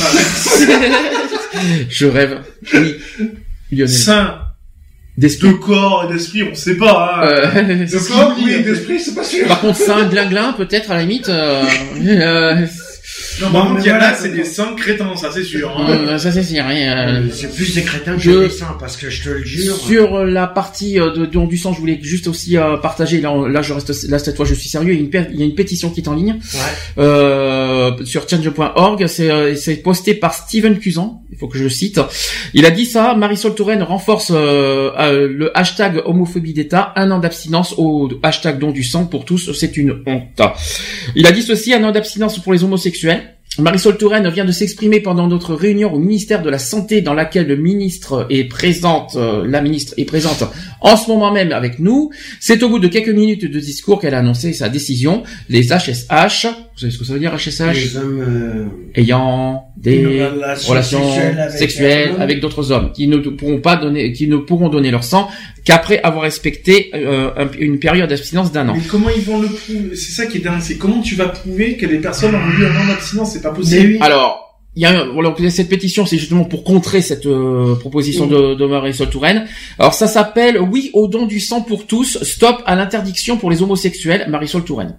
Je 1.90 2.06
rêve. 2.08 2.40
Oui. 2.74 2.96
Lionel. 3.76 3.90
Saint, 3.90 4.40
D'esprit. 5.16 5.50
de 5.50 5.54
corps 5.54 6.06
et 6.10 6.14
d'esprit, 6.14 6.44
on 6.44 6.56
sait 6.56 6.76
pas, 6.76 7.22
hein. 7.22 7.28
Euh, 7.28 7.64
De 7.86 8.08
corps, 8.08 8.36
oui, 8.36 8.64
d'esprit, 8.64 9.00
c'est 9.00 9.14
pas 9.14 9.24
sûr. 9.24 9.48
Par 9.48 9.62
contre, 9.62 9.78
ça, 9.78 9.98
un 9.98 10.08
glinglin, 10.08 10.54
peut-être, 10.54 10.90
à 10.90 10.96
la 10.96 11.02
limite. 11.02 11.30
Euh, 11.30 11.64
euh, 12.02 12.66
Non, 13.42 13.52
par 13.52 13.68
contre, 13.70 13.82
il 13.86 13.88
y 13.88 13.92
en 13.92 13.96
a, 14.00 14.14
c'est 14.14 14.30
des 14.32 14.44
saints 14.46 14.74
crétins, 14.78 15.16
ça 15.16 15.32
c'est 15.32 15.44
sûr. 15.44 15.70
hein. 15.78 15.88
euh, 15.90 16.18
ça, 16.18 16.32
c'est 16.32 16.44
c'est 16.44 16.62
rien. 16.62 17.08
euh, 17.08 17.28
C'est 17.32 17.54
plus 17.54 17.74
des 17.76 17.82
crétins 17.84 18.16
que 18.16 18.22
Je- 18.22 18.32
des 18.32 18.50
saints, 18.50 18.76
parce 18.80 18.96
que 18.98 19.10
je 19.10 19.24
te 19.24 19.30
le 19.30 19.44
jure. 19.44 19.76
Sur 19.76 20.24
la 20.26 20.48
partie 20.48 21.00
euh, 21.00 21.12
de 21.12 21.26
don 21.26 21.46
du 21.46 21.58
sang, 21.58 21.74
je 21.74 21.80
voulais 21.80 22.00
juste 22.02 22.28
aussi 22.28 22.58
euh, 22.58 22.78
partager. 22.78 23.22
Là, 23.22 23.62
je 23.62 23.74
reste 23.74 24.10
là 24.10 24.20
cette 24.20 24.36
fois, 24.36 24.46
je 24.46 24.54
suis 24.54 24.70
sérieux. 24.70 24.94
Il 24.94 24.98
y 24.98 25.00
a 25.00 25.04
une, 25.04 25.10
pe- 25.10 25.32
il 25.34 25.40
y 25.40 25.44
a 25.44 25.46
une 25.46 25.56
pétition 25.56 25.90
qui 25.90 26.02
est 26.02 26.08
en 26.08 26.14
ligne 26.16 26.34
Ouais. 26.54 27.04
euh, 27.04 27.92
sur 28.06 28.28
change.org. 28.30 29.06
C'est 29.08 29.30
euh, 29.32 29.56
c'est 29.56 29.78
posté 29.78 30.14
par 30.14 30.34
Steven 30.34 30.78
Cusan. 30.80 31.22
Il 31.32 31.38
faut 31.38 31.48
que 31.48 31.58
je 31.58 31.64
le 31.64 31.70
cite. 31.70 32.00
Il 32.54 32.66
a 32.66 32.72
dit 32.72 32.86
ça. 32.86 33.16
Marisol 33.16 33.56
Touraine 33.56 33.82
renforce 33.84 34.32
euh, 34.32 34.92
euh, 35.00 35.28
le 35.28 35.58
hashtag 35.58 36.02
homophobie 36.06 36.54
d'État. 36.54 36.94
Un 36.96 37.10
an 37.12 37.20
d'abstinence 37.20 37.74
au 37.78 38.10
hashtag 38.22 38.60
don 38.60 38.72
du 38.72 38.84
sang 38.84 39.06
pour 39.06 39.26
tous. 39.26 39.52
C'est 39.54 39.76
une 39.78 40.04
honte. 40.06 40.42
Il 41.16 41.26
a 41.28 41.32
dit 41.32 41.42
ceci. 41.42 41.74
Un 41.74 41.84
an 41.84 41.92
d'abstinence 41.92 42.40
pour 42.40 42.54
les 42.54 42.64
homosexuels. 42.64 43.23
Marisol 43.60 43.98
Touraine 43.98 44.28
vient 44.30 44.46
de 44.46 44.52
s'exprimer 44.52 45.00
pendant 45.00 45.28
notre 45.28 45.54
réunion 45.54 45.94
au 45.94 46.00
ministère 46.00 46.42
de 46.42 46.50
la 46.50 46.58
Santé 46.58 47.02
dans 47.02 47.14
laquelle 47.14 47.48
le 47.48 47.56
ministre 47.56 48.26
est 48.32 48.46
présente, 48.46 49.16
euh, 49.16 49.46
la 49.48 49.62
ministre 49.62 49.94
est 49.98 50.06
présente 50.06 50.44
en 50.82 50.98
ce 50.98 51.08
moment 51.08 51.32
même 51.32 51.52
avec 51.52 51.78
nous. 51.80 52.10
C'est 52.40 52.64
au 52.64 52.70
bout 52.70 52.80
de 52.80 52.88
quelques 52.88 53.10
minutes 53.10 53.46
de 53.46 53.60
discours 53.60 54.00
qu'elle 54.02 54.16
a 54.16 54.20
annoncé 54.20 54.54
sa 54.54 54.70
décision. 54.70 55.24
Les 55.50 55.68
HSH, 55.72 56.48
vous 56.48 56.80
savez 56.80 56.92
ce 56.92 56.98
que 56.98 57.06
ça 57.06 57.14
veut 57.14 57.20
dire 57.20 57.36
HSH 57.36 57.74
Les 57.74 57.98
hommes, 57.98 58.22
euh, 58.28 58.66
Ayant 58.96 59.66
des 59.78 60.24
relation 60.26 60.70
relations 60.70 61.00
sexuelle 61.04 61.40
avec 61.40 61.58
sexuelles 61.60 62.12
avec 62.20 62.40
d'autres 62.40 62.72
hommes 62.72 62.92
qui 62.94 63.08
ne 63.08 63.18
pourront 63.18 63.60
pas 63.60 63.76
donner, 63.76 64.14
qui 64.14 64.28
ne 64.28 64.38
pourront 64.38 64.70
donner 64.70 64.90
leur 64.92 65.04
sang 65.04 65.28
qu'après 65.66 66.02
avoir 66.02 66.24
respecté 66.24 66.90
euh, 66.96 67.30
un- 67.38 67.48
une 67.60 67.80
période 67.80 68.10
d'abstinence 68.10 68.52
d'un 68.52 68.68
an. 68.70 68.74
Mais 68.76 68.82
comment 68.90 69.10
ils 69.16 69.22
vont 69.24 69.42
le 69.42 69.48
prouver? 69.48 69.96
C'est 69.96 70.12
ça 70.12 70.26
qui 70.26 70.38
est 70.38 70.42
dingue, 70.42 70.60
c'est 70.62 70.78
comment 70.78 71.02
tu 71.02 71.16
vas 71.16 71.28
prouver 71.30 71.78
que 71.78 71.86
les 71.86 72.00
personnes 72.00 72.34
ont 72.36 72.60
eu 72.60 72.66
un 72.66 72.76
an 72.82 72.88
d'abstinence, 72.88 73.34
pas 73.44 73.52
mais 73.52 73.58
possible. 73.58 73.88
oui. 73.94 73.98
Alors, 74.02 74.40
il 74.76 74.82
y 74.82 74.86
a 74.86 75.02
un- 75.02 75.06
voilà, 75.14 75.36
cette 75.50 75.70
pétition, 75.70 76.06
c'est 76.08 76.18
justement 76.18 76.46
pour 76.46 76.64
contrer 76.64 77.02
cette 77.04 77.28
euh, 77.28 77.76
proposition 77.76 78.26
de, 78.26 78.56
de 78.56 78.66
Marisol 78.66 79.10
Touraine. 79.10 79.46
Alors 79.78 79.94
ça 79.94 80.08
s'appelle 80.08 80.58
Oui 80.60 80.90
au 80.94 81.08
don 81.08 81.28
du 81.28 81.40
sang 81.40 81.62
pour 81.62 81.86
tous, 81.86 82.18
stop 82.24 82.64
à 82.66 82.76
l'interdiction 82.76 83.38
pour 83.38 83.52
les 83.52 83.62
homosexuels, 83.62 84.26
Marisol 84.30 84.64
Touraine. 84.64 84.98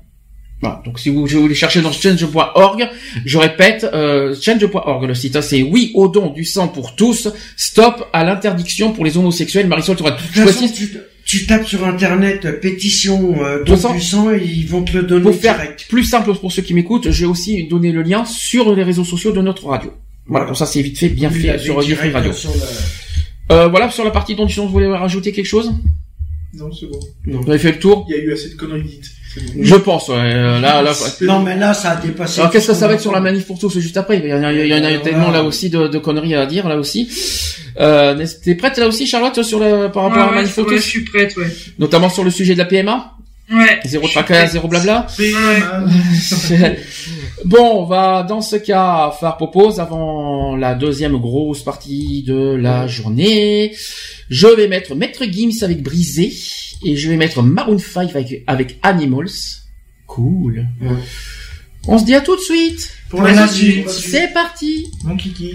Voilà, 0.60 0.80
donc 0.86 1.00
si 1.00 1.10
vous, 1.10 1.26
je 1.26 1.36
voulez 1.36 1.56
chercher 1.56 1.82
dans 1.82 1.90
change.org, 1.92 2.88
je 3.26 3.36
répète, 3.38 3.84
euh, 3.92 4.34
change.org 4.40 5.04
le 5.06 5.14
site, 5.14 5.34
hein, 5.36 5.42
c'est 5.42 5.62
oui 5.62 5.90
au 5.94 6.06
don 6.08 6.30
du 6.30 6.44
sang 6.44 6.68
pour 6.68 6.94
tous, 6.94 7.28
stop 7.56 8.06
à 8.12 8.22
l'interdiction 8.24 8.92
pour 8.92 9.04
les 9.04 9.16
homosexuels, 9.18 9.66
Marisol 9.66 9.96
Touraine. 9.96 10.14
Je 10.32 10.42
précise, 10.42 11.00
tu, 11.40 11.46
tapes 11.46 11.66
sur 11.66 11.84
internet 11.86 12.44
euh, 12.44 12.52
pétition 12.52 13.34
euh, 13.44 13.62
don 13.64 13.74
du 13.92 14.00
sang 14.00 14.30
ils 14.32 14.66
vont 14.66 14.82
te 14.82 14.96
le 14.96 15.02
donner 15.04 15.22
pour 15.24 15.34
faire 15.34 15.54
direct. 15.56 15.86
plus 15.88 16.04
simple 16.04 16.34
pour 16.34 16.52
ceux 16.52 16.62
qui 16.62 16.74
m'écoutent, 16.74 17.10
j'ai 17.10 17.26
aussi 17.26 17.66
donné 17.68 17.92
le 17.92 18.02
lien 18.02 18.24
sur 18.24 18.74
les 18.74 18.82
réseaux 18.82 19.04
sociaux 19.04 19.32
de 19.32 19.40
notre 19.42 19.66
radio. 19.66 19.92
Voilà, 20.26 20.46
comme 20.46 20.54
ça 20.54 20.66
c'est 20.66 20.80
vite 20.82 20.98
fait, 20.98 21.08
bien 21.08 21.30
Oui, 21.32 21.40
fait 21.40 21.58
sur 21.58 21.76
Radio. 21.76 22.32
sur 22.32 22.50
la- 22.50 23.54
Euh, 23.56 23.68
voilà, 23.68 23.90
sur 23.90 24.04
la 24.04 24.10
partie 24.10 24.34
don 24.34 24.46
du 24.46 24.54
sang, 24.54 24.64
vous 24.66 24.72
voulez 24.72 24.86
rajouter 24.86 25.32
quelque 25.32 25.44
chose? 25.46 25.70
Non, 26.54 26.70
c'est 26.72 26.86
bon. 26.86 27.00
Vous 27.26 27.50
avez 27.50 27.58
fait 27.58 27.72
le 27.72 27.78
tour? 27.78 28.06
Il 28.08 28.16
y 28.16 28.18
a 28.18 28.22
eu 28.22 28.32
assez 28.32 28.48
de 28.50 28.54
conneries 28.54 28.82
dites. 28.84 29.10
Je 29.60 29.74
pense, 29.74 30.08
ouais. 30.08 30.14
euh, 30.18 30.60
Là, 30.60 30.82
là, 30.82 30.92
Non, 31.22 31.40
mais 31.40 31.56
là, 31.56 31.74
ça 31.74 31.90
a 31.92 31.96
dépassé. 31.96 32.40
Alors 32.40 32.52
qu'est-ce 32.52 32.68
que 32.68 32.74
ça 32.74 32.86
va 32.88 32.94
être 32.94 33.00
sur 33.00 33.12
la 33.12 33.20
manif 33.20 33.46
pour 33.46 33.58
tous 33.58 33.78
juste 33.78 33.96
après 33.96 34.18
Il 34.18 34.28
y 34.28 34.32
en 34.34 34.42
a, 34.44 34.52
il 34.52 34.66
y 34.66 34.74
en 34.74 34.84
a 34.84 34.90
Euh, 34.92 34.98
tellement 34.98 35.24
voilà. 35.24 35.38
là 35.38 35.44
aussi 35.44 35.70
de, 35.70 35.88
de 35.88 35.98
conneries 35.98 36.34
à 36.34 36.46
dire 36.46 36.68
là 36.68 36.76
aussi. 36.76 37.08
Euh, 37.80 38.24
T'es 38.44 38.54
prête 38.54 38.78
là 38.78 38.86
aussi 38.86 39.06
Charlotte 39.06 39.42
sur 39.42 39.58
le 39.58 39.88
par 39.90 40.04
rapport 40.04 40.18
à 40.22 40.26
la 40.26 40.30
ouais, 40.30 40.36
manif 40.42 40.54
pour 40.54 40.66
ouais, 40.66 40.76
je 40.76 40.82
tous 40.82 40.88
suis 40.88 41.04
prête, 41.04 41.36
ouais. 41.36 41.46
Notamment 41.78 42.08
sur 42.08 42.22
le 42.22 42.30
sujet 42.30 42.54
de 42.54 42.58
la 42.58 42.64
PMA 42.66 43.10
Ouais. 43.52 43.78
Zéro 43.84 44.08
tracas, 44.08 44.46
zéro 44.46 44.68
blabla 44.68 45.06
Ouais. 45.18 45.32
euh, 46.52 46.68
Bon, 47.44 47.80
on 47.82 47.84
va 47.84 48.22
dans 48.22 48.40
ce 48.40 48.56
cas 48.56 49.12
faire 49.20 49.36
propose 49.36 49.80
avant 49.80 50.56
la 50.56 50.74
deuxième 50.74 51.18
grosse 51.18 51.62
partie 51.62 52.22
de 52.26 52.54
la 52.54 52.86
journée. 52.86 53.74
Je 54.30 54.46
vais 54.46 54.66
mettre 54.66 54.94
Maître 54.94 55.24
Gims 55.30 55.62
avec 55.62 55.82
Brisé 55.82 56.32
et 56.82 56.96
je 56.96 57.08
vais 57.08 57.16
mettre 57.16 57.42
Maroon 57.42 57.78
5 57.78 58.10
avec, 58.10 58.42
avec 58.46 58.78
Animals. 58.82 59.28
Cool. 60.06 60.66
Ouais. 60.80 60.88
On 61.86 61.98
se 61.98 62.04
dit 62.04 62.14
à 62.14 62.20
tout 62.20 62.36
de 62.36 62.40
suite. 62.40 62.90
Pour 63.10 63.22
la 63.22 63.46
suite, 63.48 63.88
C'est 63.88 64.32
parti. 64.32 64.90
mon 65.04 65.16
kiki. 65.16 65.54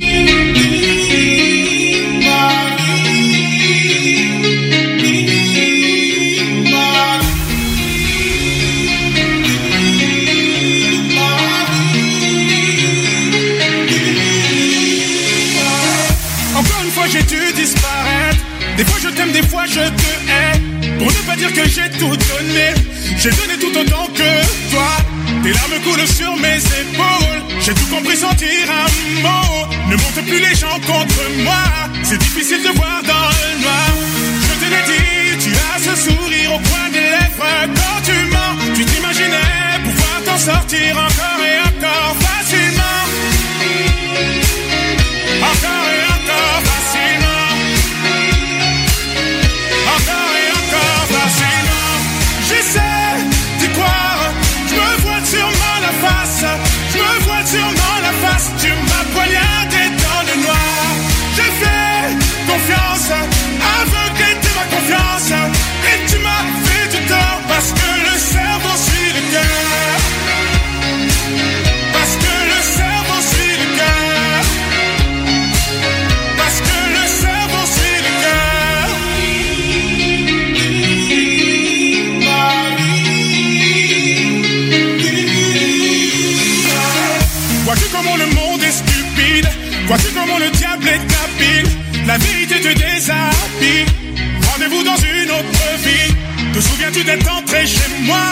Encore 16.55 16.83
une 16.83 16.91
fois 16.91 17.05
j'ai 17.07 17.23
dû 17.23 17.39
disparaître 17.53 18.37
Des 18.77 18.83
fois 18.83 18.99
je 19.01 19.09
t'aime, 19.09 19.31
des 19.31 19.43
fois 19.43 19.65
je 19.65 19.79
te 19.79 20.01
Pour 20.01 20.18
pas 21.29 21.35
dire 21.35 21.53
que 21.53 21.65
j'ai 21.69 21.89
tout 22.01 22.15
donné. 22.31 22.67
J'ai 23.21 23.29
donné 23.29 23.55
tout 23.63 23.73
autant 23.81 24.07
que 24.19 24.31
toi. 24.71 24.91
Tes 25.43 25.51
larmes 25.57 25.79
coulent 25.83 26.07
sur 26.19 26.35
mes 26.37 26.59
épaules. 26.81 27.39
J'ai 27.63 27.73
tout 27.73 27.89
compris 27.95 28.17
sentir 28.17 28.63
un 28.83 28.89
mot. 29.25 29.53
Ne 29.89 29.95
monte 30.03 30.21
plus 30.29 30.39
les 30.47 30.55
gens 30.55 30.79
contre 30.93 31.21
moi. 31.47 31.65
C'est 32.03 32.17
difficile 32.17 32.61
de 32.63 32.71
voir 32.79 33.01
dans 33.03 33.29
le 33.39 33.49
noir. 33.63 33.89
Je 34.47 34.53
te 34.61 34.67
l'ai 34.73 34.83
dit, 34.91 35.43
tu 35.43 35.51
as 35.67 35.77
ce 35.87 35.93
sourire 36.05 36.49
au 36.55 36.59
coin 36.69 36.85
des 36.91 37.07
lèvres. 37.15 37.53
Quand 37.79 37.99
tu 38.07 38.17
mens, 38.33 38.53
tu 38.75 38.85
t'imaginais 38.85 39.57
pouvoir 39.85 40.17
t'en 40.25 40.37
sortir 40.37 40.97
encore 40.97 41.41
et 41.49 41.59
encore 41.59 41.68
La 92.09 92.17
vérité 92.17 92.59
te 92.59 92.69
déshabille. 92.69 93.85
Rendez-vous 94.51 94.83
dans 94.83 94.95
une 94.95 95.29
autre 95.29 95.63
vie. 95.85 96.11
Te 96.53 96.59
souviens-tu 96.59 97.03
d'être 97.03 97.31
entré 97.31 97.67
chez 97.67 97.87
moi? 98.01 98.25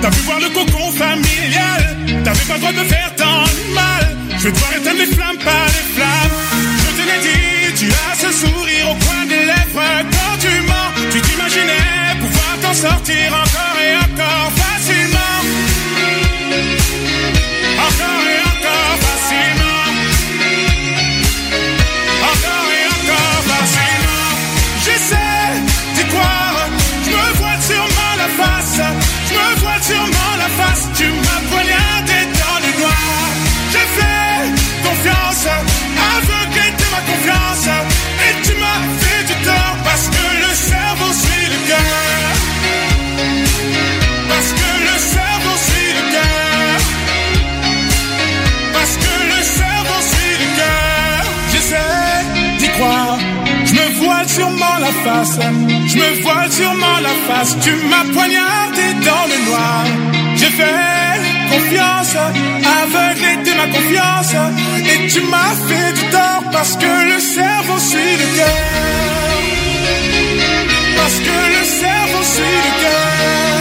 T'as 0.00 0.10
pu 0.10 0.20
voir 0.20 0.38
le 0.38 0.50
cocon 0.50 0.92
familial. 0.92 1.82
T'avais 2.22 2.44
pas 2.44 2.54
le 2.54 2.60
droit 2.60 2.72
de 2.72 2.84
faire 2.88 3.12
tant 3.16 3.42
de 3.42 3.74
mal. 3.74 4.16
Je 4.38 4.44
vais 4.44 4.52
devoir 4.52 4.72
éteindre 4.76 4.98
les 5.00 5.06
flammes 5.06 5.38
par 5.44 5.66
les 5.66 5.86
flammes. 5.96 6.36
Je 6.78 6.90
te 6.96 7.02
l'ai 7.08 7.20
dit, 7.26 7.74
tu 7.80 7.86
as 7.90 8.14
ce 8.22 8.30
sourire 8.30 8.90
au 8.92 9.04
coin 9.04 9.26
des 9.26 9.44
lèvres 9.50 10.04
quand 10.14 10.36
tu 10.38 10.54
mens. 10.68 11.10
Tu 11.10 11.20
t'imaginais 11.20 12.14
pouvoir 12.20 12.52
t'en 12.62 12.72
sortir 12.72 13.34
encore 13.34 13.78
et 13.82 13.96
encore. 13.96 14.63
face. 54.92 55.38
Je 55.86 55.96
me 55.96 56.22
vois 56.22 56.50
sûrement 56.50 56.98
la 57.02 57.14
face. 57.26 57.56
Tu 57.60 57.70
m'as 57.90 58.06
poignardé 58.12 58.86
dans 59.08 59.26
le 59.32 59.38
noir. 59.48 59.84
J'ai 60.36 60.52
fait 60.58 61.14
confiance, 61.50 62.16
aveuglé 62.82 63.36
de 63.46 63.52
ma 63.56 63.66
confiance. 63.76 64.34
Et 64.90 65.06
tu 65.08 65.20
m'as 65.22 65.54
fait 65.68 65.92
du 65.92 66.04
tort 66.10 66.44
parce 66.52 66.76
que 66.76 66.92
le 67.12 67.18
cerveau 67.20 67.78
suit 67.78 68.16
le 68.22 68.36
cœur. 68.36 68.62
Parce 70.96 71.18
que 71.26 71.36
le 71.56 71.64
cerveau 71.64 72.22
suit 72.22 72.58
le 72.66 72.72
cœur. 72.82 73.53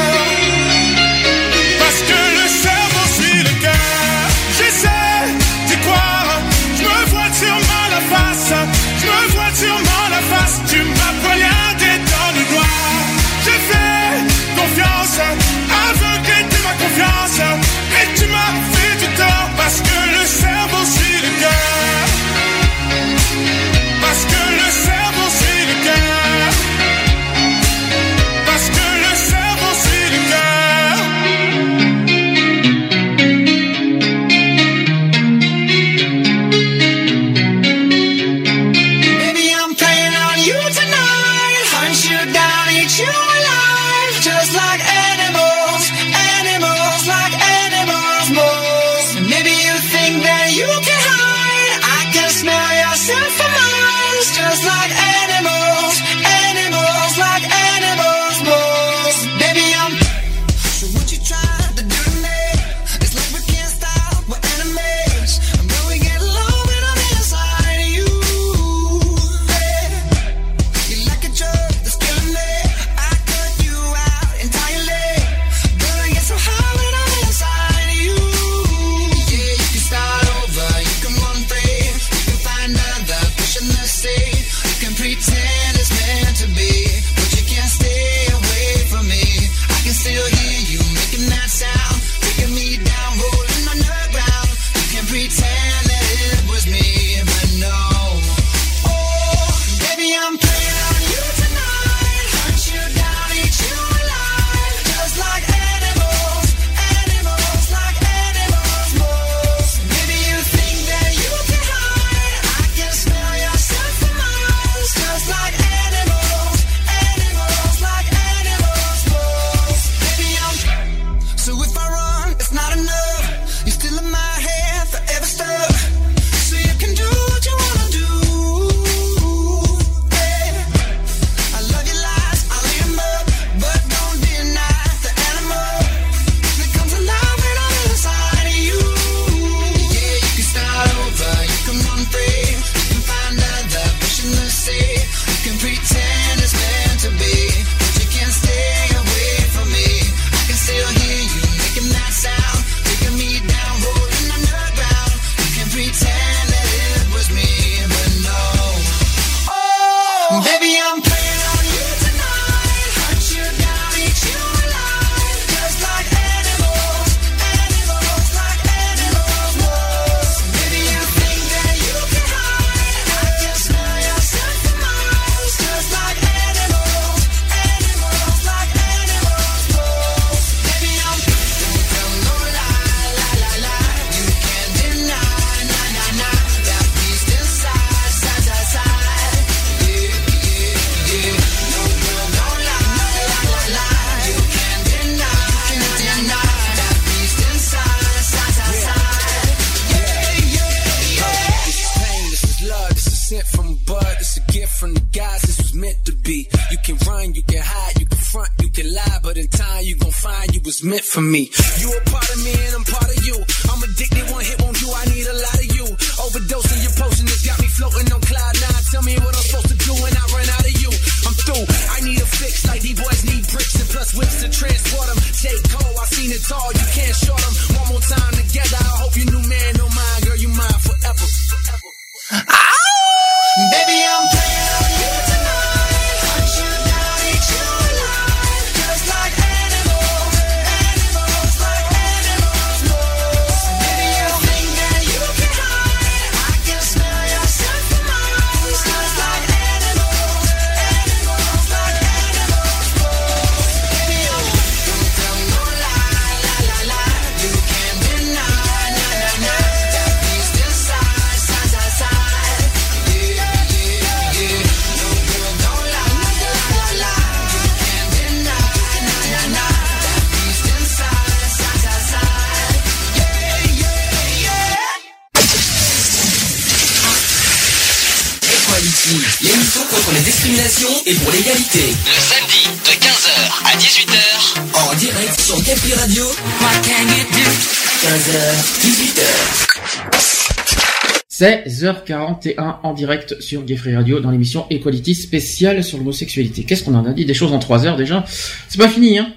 15h, 291.83 292.05
18h. 292.05 292.53
16h41 292.53 292.75
en 292.83 292.93
direct 292.93 293.41
sur 293.41 293.63
Gay 293.63 293.75
Free 293.75 293.95
Radio 293.95 294.19
dans 294.19 294.31
l'émission 294.31 294.65
Equality 294.69 295.15
spéciale 295.15 295.83
sur 295.83 295.97
l'homosexualité. 295.97 296.63
Qu'est-ce 296.63 296.83
qu'on 296.83 296.95
en 296.95 297.05
a 297.05 297.13
dit 297.13 297.25
Des 297.25 297.33
choses 297.33 297.53
en 297.53 297.59
3 297.59 297.85
heures 297.85 297.97
déjà. 297.97 298.23
C'est 298.27 298.77
pas 298.77 298.89
fini, 298.89 299.17
hein 299.17 299.33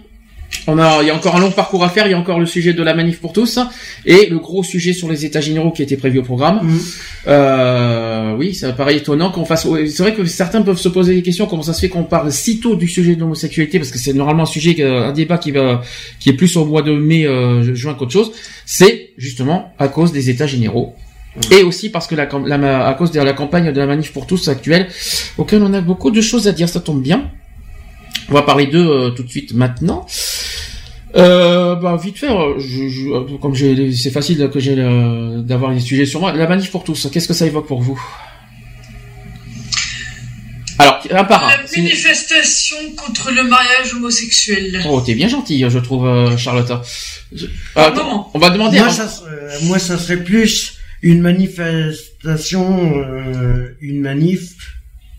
on 0.68 0.78
a, 0.78 1.02
il 1.02 1.08
y 1.08 1.10
a 1.10 1.14
encore 1.14 1.36
un 1.36 1.40
long 1.40 1.50
parcours 1.50 1.84
à 1.84 1.88
faire. 1.88 2.06
Il 2.06 2.10
y 2.10 2.14
a 2.14 2.18
encore 2.18 2.40
le 2.40 2.46
sujet 2.46 2.72
de 2.72 2.82
la 2.82 2.94
manif 2.94 3.20
pour 3.20 3.32
tous 3.32 3.58
et 4.04 4.26
le 4.26 4.38
gros 4.38 4.62
sujet 4.62 4.92
sur 4.92 5.08
les 5.08 5.24
états 5.24 5.40
généraux 5.40 5.70
qui 5.70 5.82
était 5.82 5.96
prévu 5.96 6.18
au 6.18 6.22
programme. 6.22 6.78
Euh, 7.26 8.34
oui, 8.36 8.54
ça 8.54 8.72
paraît 8.72 8.96
étonnant 8.96 9.30
qu'on 9.30 9.44
fasse. 9.44 9.66
C'est 9.86 10.02
vrai 10.02 10.14
que 10.14 10.24
certains 10.24 10.62
peuvent 10.62 10.78
se 10.78 10.88
poser 10.88 11.14
des 11.14 11.22
questions. 11.22 11.46
Comment 11.46 11.62
ça 11.62 11.72
se 11.72 11.80
fait 11.80 11.88
qu'on 11.88 12.04
parle 12.04 12.32
si 12.32 12.60
tôt 12.60 12.76
du 12.76 12.88
sujet 12.88 13.14
de 13.14 13.20
l'homosexualité? 13.20 13.78
Parce 13.78 13.90
que 13.90 13.98
c'est 13.98 14.12
normalement 14.12 14.44
un 14.44 14.46
sujet, 14.46 14.82
un 14.82 15.12
débat 15.12 15.38
qui 15.38 15.52
va, 15.52 15.82
qui 16.20 16.30
est 16.30 16.34
plus 16.34 16.56
au 16.56 16.64
mois 16.64 16.82
de 16.82 16.92
mai, 16.92 17.26
euh, 17.26 17.74
juin 17.74 17.94
qu'autre 17.94 18.12
chose. 18.12 18.32
C'est 18.64 19.10
justement 19.16 19.72
à 19.78 19.88
cause 19.88 20.12
des 20.12 20.30
états 20.30 20.46
généraux. 20.46 20.94
Et 21.50 21.62
aussi 21.62 21.90
parce 21.90 22.06
que 22.06 22.14
la, 22.14 22.26
cam- 22.26 22.46
la- 22.46 22.86
à 22.88 22.94
cause 22.94 23.10
de 23.12 23.20
la 23.20 23.32
campagne 23.32 23.72
de 23.72 23.78
la 23.78 23.86
manif 23.86 24.12
pour 24.12 24.26
tous 24.26 24.48
actuelle, 24.48 24.88
auquel 25.38 25.62
on 25.62 25.72
a 25.74 25.80
beaucoup 25.80 26.10
de 26.10 26.20
choses 26.20 26.48
à 26.48 26.52
dire, 26.52 26.68
ça 26.68 26.80
tombe 26.80 27.02
bien. 27.02 27.30
On 28.28 28.34
va 28.34 28.42
parler 28.42 28.66
d'eux 28.66 28.86
euh, 28.88 29.10
tout 29.10 29.22
de 29.22 29.28
suite 29.30 29.52
maintenant. 29.54 30.06
Euh, 31.14 31.76
bah 31.76 31.98
vite 32.02 32.18
fait, 32.18 32.28
euh, 32.30 32.58
je, 32.58 32.88
je- 32.88 33.08
euh, 33.08 33.38
comme 33.40 33.54
c'est 33.56 34.10
facile 34.10 34.50
que 34.52 34.58
j'ai 34.60 34.74
d'avoir 34.76 35.70
les 35.72 35.80
sujets 35.80 36.04
sur 36.06 36.20
moi. 36.20 36.32
La 36.32 36.46
manif 36.48 36.70
pour 36.70 36.84
tous, 36.84 37.08
qu'est-ce 37.12 37.28
que 37.28 37.34
ça 37.34 37.46
évoque 37.46 37.66
pour 37.66 37.80
vous? 37.80 37.98
Alors, 40.78 41.00
un 41.10 41.24
par 41.24 41.44
un. 41.46 41.50
La 41.50 41.56
manifestation 41.76 42.76
contre 42.96 43.30
le 43.32 43.44
mariage 43.44 43.94
homosexuel. 43.94 44.82
Oh, 44.88 45.00
t'es 45.00 45.14
bien 45.14 45.28
gentil, 45.28 45.64
je 45.68 45.78
trouve, 45.78 46.36
Charlotte. 46.36 46.70
Je- 47.34 47.46
Ah, 47.74 47.92
Comment 47.94 48.30
on 48.34 48.38
va 48.38 48.50
demander. 48.50 48.78
Moi, 48.78 48.88
à- 48.88 48.90
ça, 48.90 49.08
serait- 49.08 49.62
moi, 49.62 49.78
ça 49.78 49.96
serait 49.96 50.22
plus 50.22 50.74
une 51.10 51.20
manifestation, 51.20 52.66
euh, 52.98 53.76
une 53.80 54.00
manif 54.00 54.54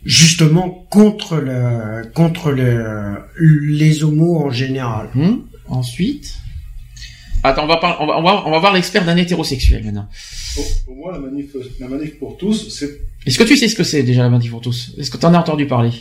justement 0.04 0.70
contre 0.90 1.38
le, 1.38 2.06
contre 2.14 2.52
le, 2.52 3.18
les 3.40 4.04
homos 4.04 4.38
en 4.46 4.50
général. 4.52 5.10
Hmm, 5.16 5.38
Ensuite? 5.68 6.36
Attends, 7.44 7.66
on 7.66 7.68
va, 7.68 7.78
par- 7.78 8.02
on 8.02 8.08
va, 8.08 8.18
on 8.20 8.24
va, 8.24 8.44
on 8.48 8.52
va 8.52 8.60
voir 8.60 8.74
l'expert 8.74 9.06
d'un 9.06 9.16
hétérosexuel 9.18 9.84
maintenant. 9.84 10.10
Pour, 10.56 10.66
pour 10.86 10.96
moi, 10.96 11.12
la 11.14 11.20
manif, 11.20 11.48
la 11.80 11.88
manif 11.88 12.18
pour 12.20 12.38
tous, 12.38 12.70
c'est. 12.70 13.00
Est-ce 13.26 13.38
que 13.38 13.44
tu 13.44 13.56
sais 13.58 13.68
ce 13.68 13.76
que 13.76 13.84
c'est 13.84 14.04
déjà 14.04 14.24
la 14.24 14.30
manif 14.30 14.52
pour 14.52 14.62
tous? 14.62 14.94
Est-ce 14.98 15.12
que 15.12 15.18
t'en 15.18 15.34
as 15.34 15.40
entendu 15.40 15.68
parler? 15.68 15.92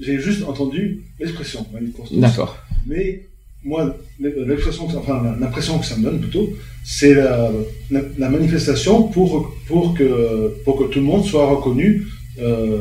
J'ai 0.00 0.18
juste 0.20 0.42
entendu 0.44 1.02
l'expression 1.18 1.66
manif 1.72 1.92
pour 1.94 2.08
tous. 2.08 2.16
D'accord. 2.18 2.58
Mais 2.86 3.26
moi, 3.64 3.96
l'expression, 4.18 4.86
que- 4.86 4.96
enfin 4.96 5.22
l'impression 5.40 5.78
que 5.78 5.86
ça 5.86 5.96
me 5.96 6.04
donne 6.04 6.20
plutôt, 6.20 6.48
c'est 6.84 7.14
la, 7.14 7.50
la, 7.90 8.00
la 8.18 8.28
manifestation 8.28 9.02
pour 9.04 9.52
pour 9.68 9.94
que 9.94 10.54
pour 10.64 10.78
que 10.78 10.84
tout 10.84 10.98
le 11.00 11.04
monde 11.04 11.24
soit 11.24 11.46
reconnu 11.46 12.06
euh, 12.40 12.78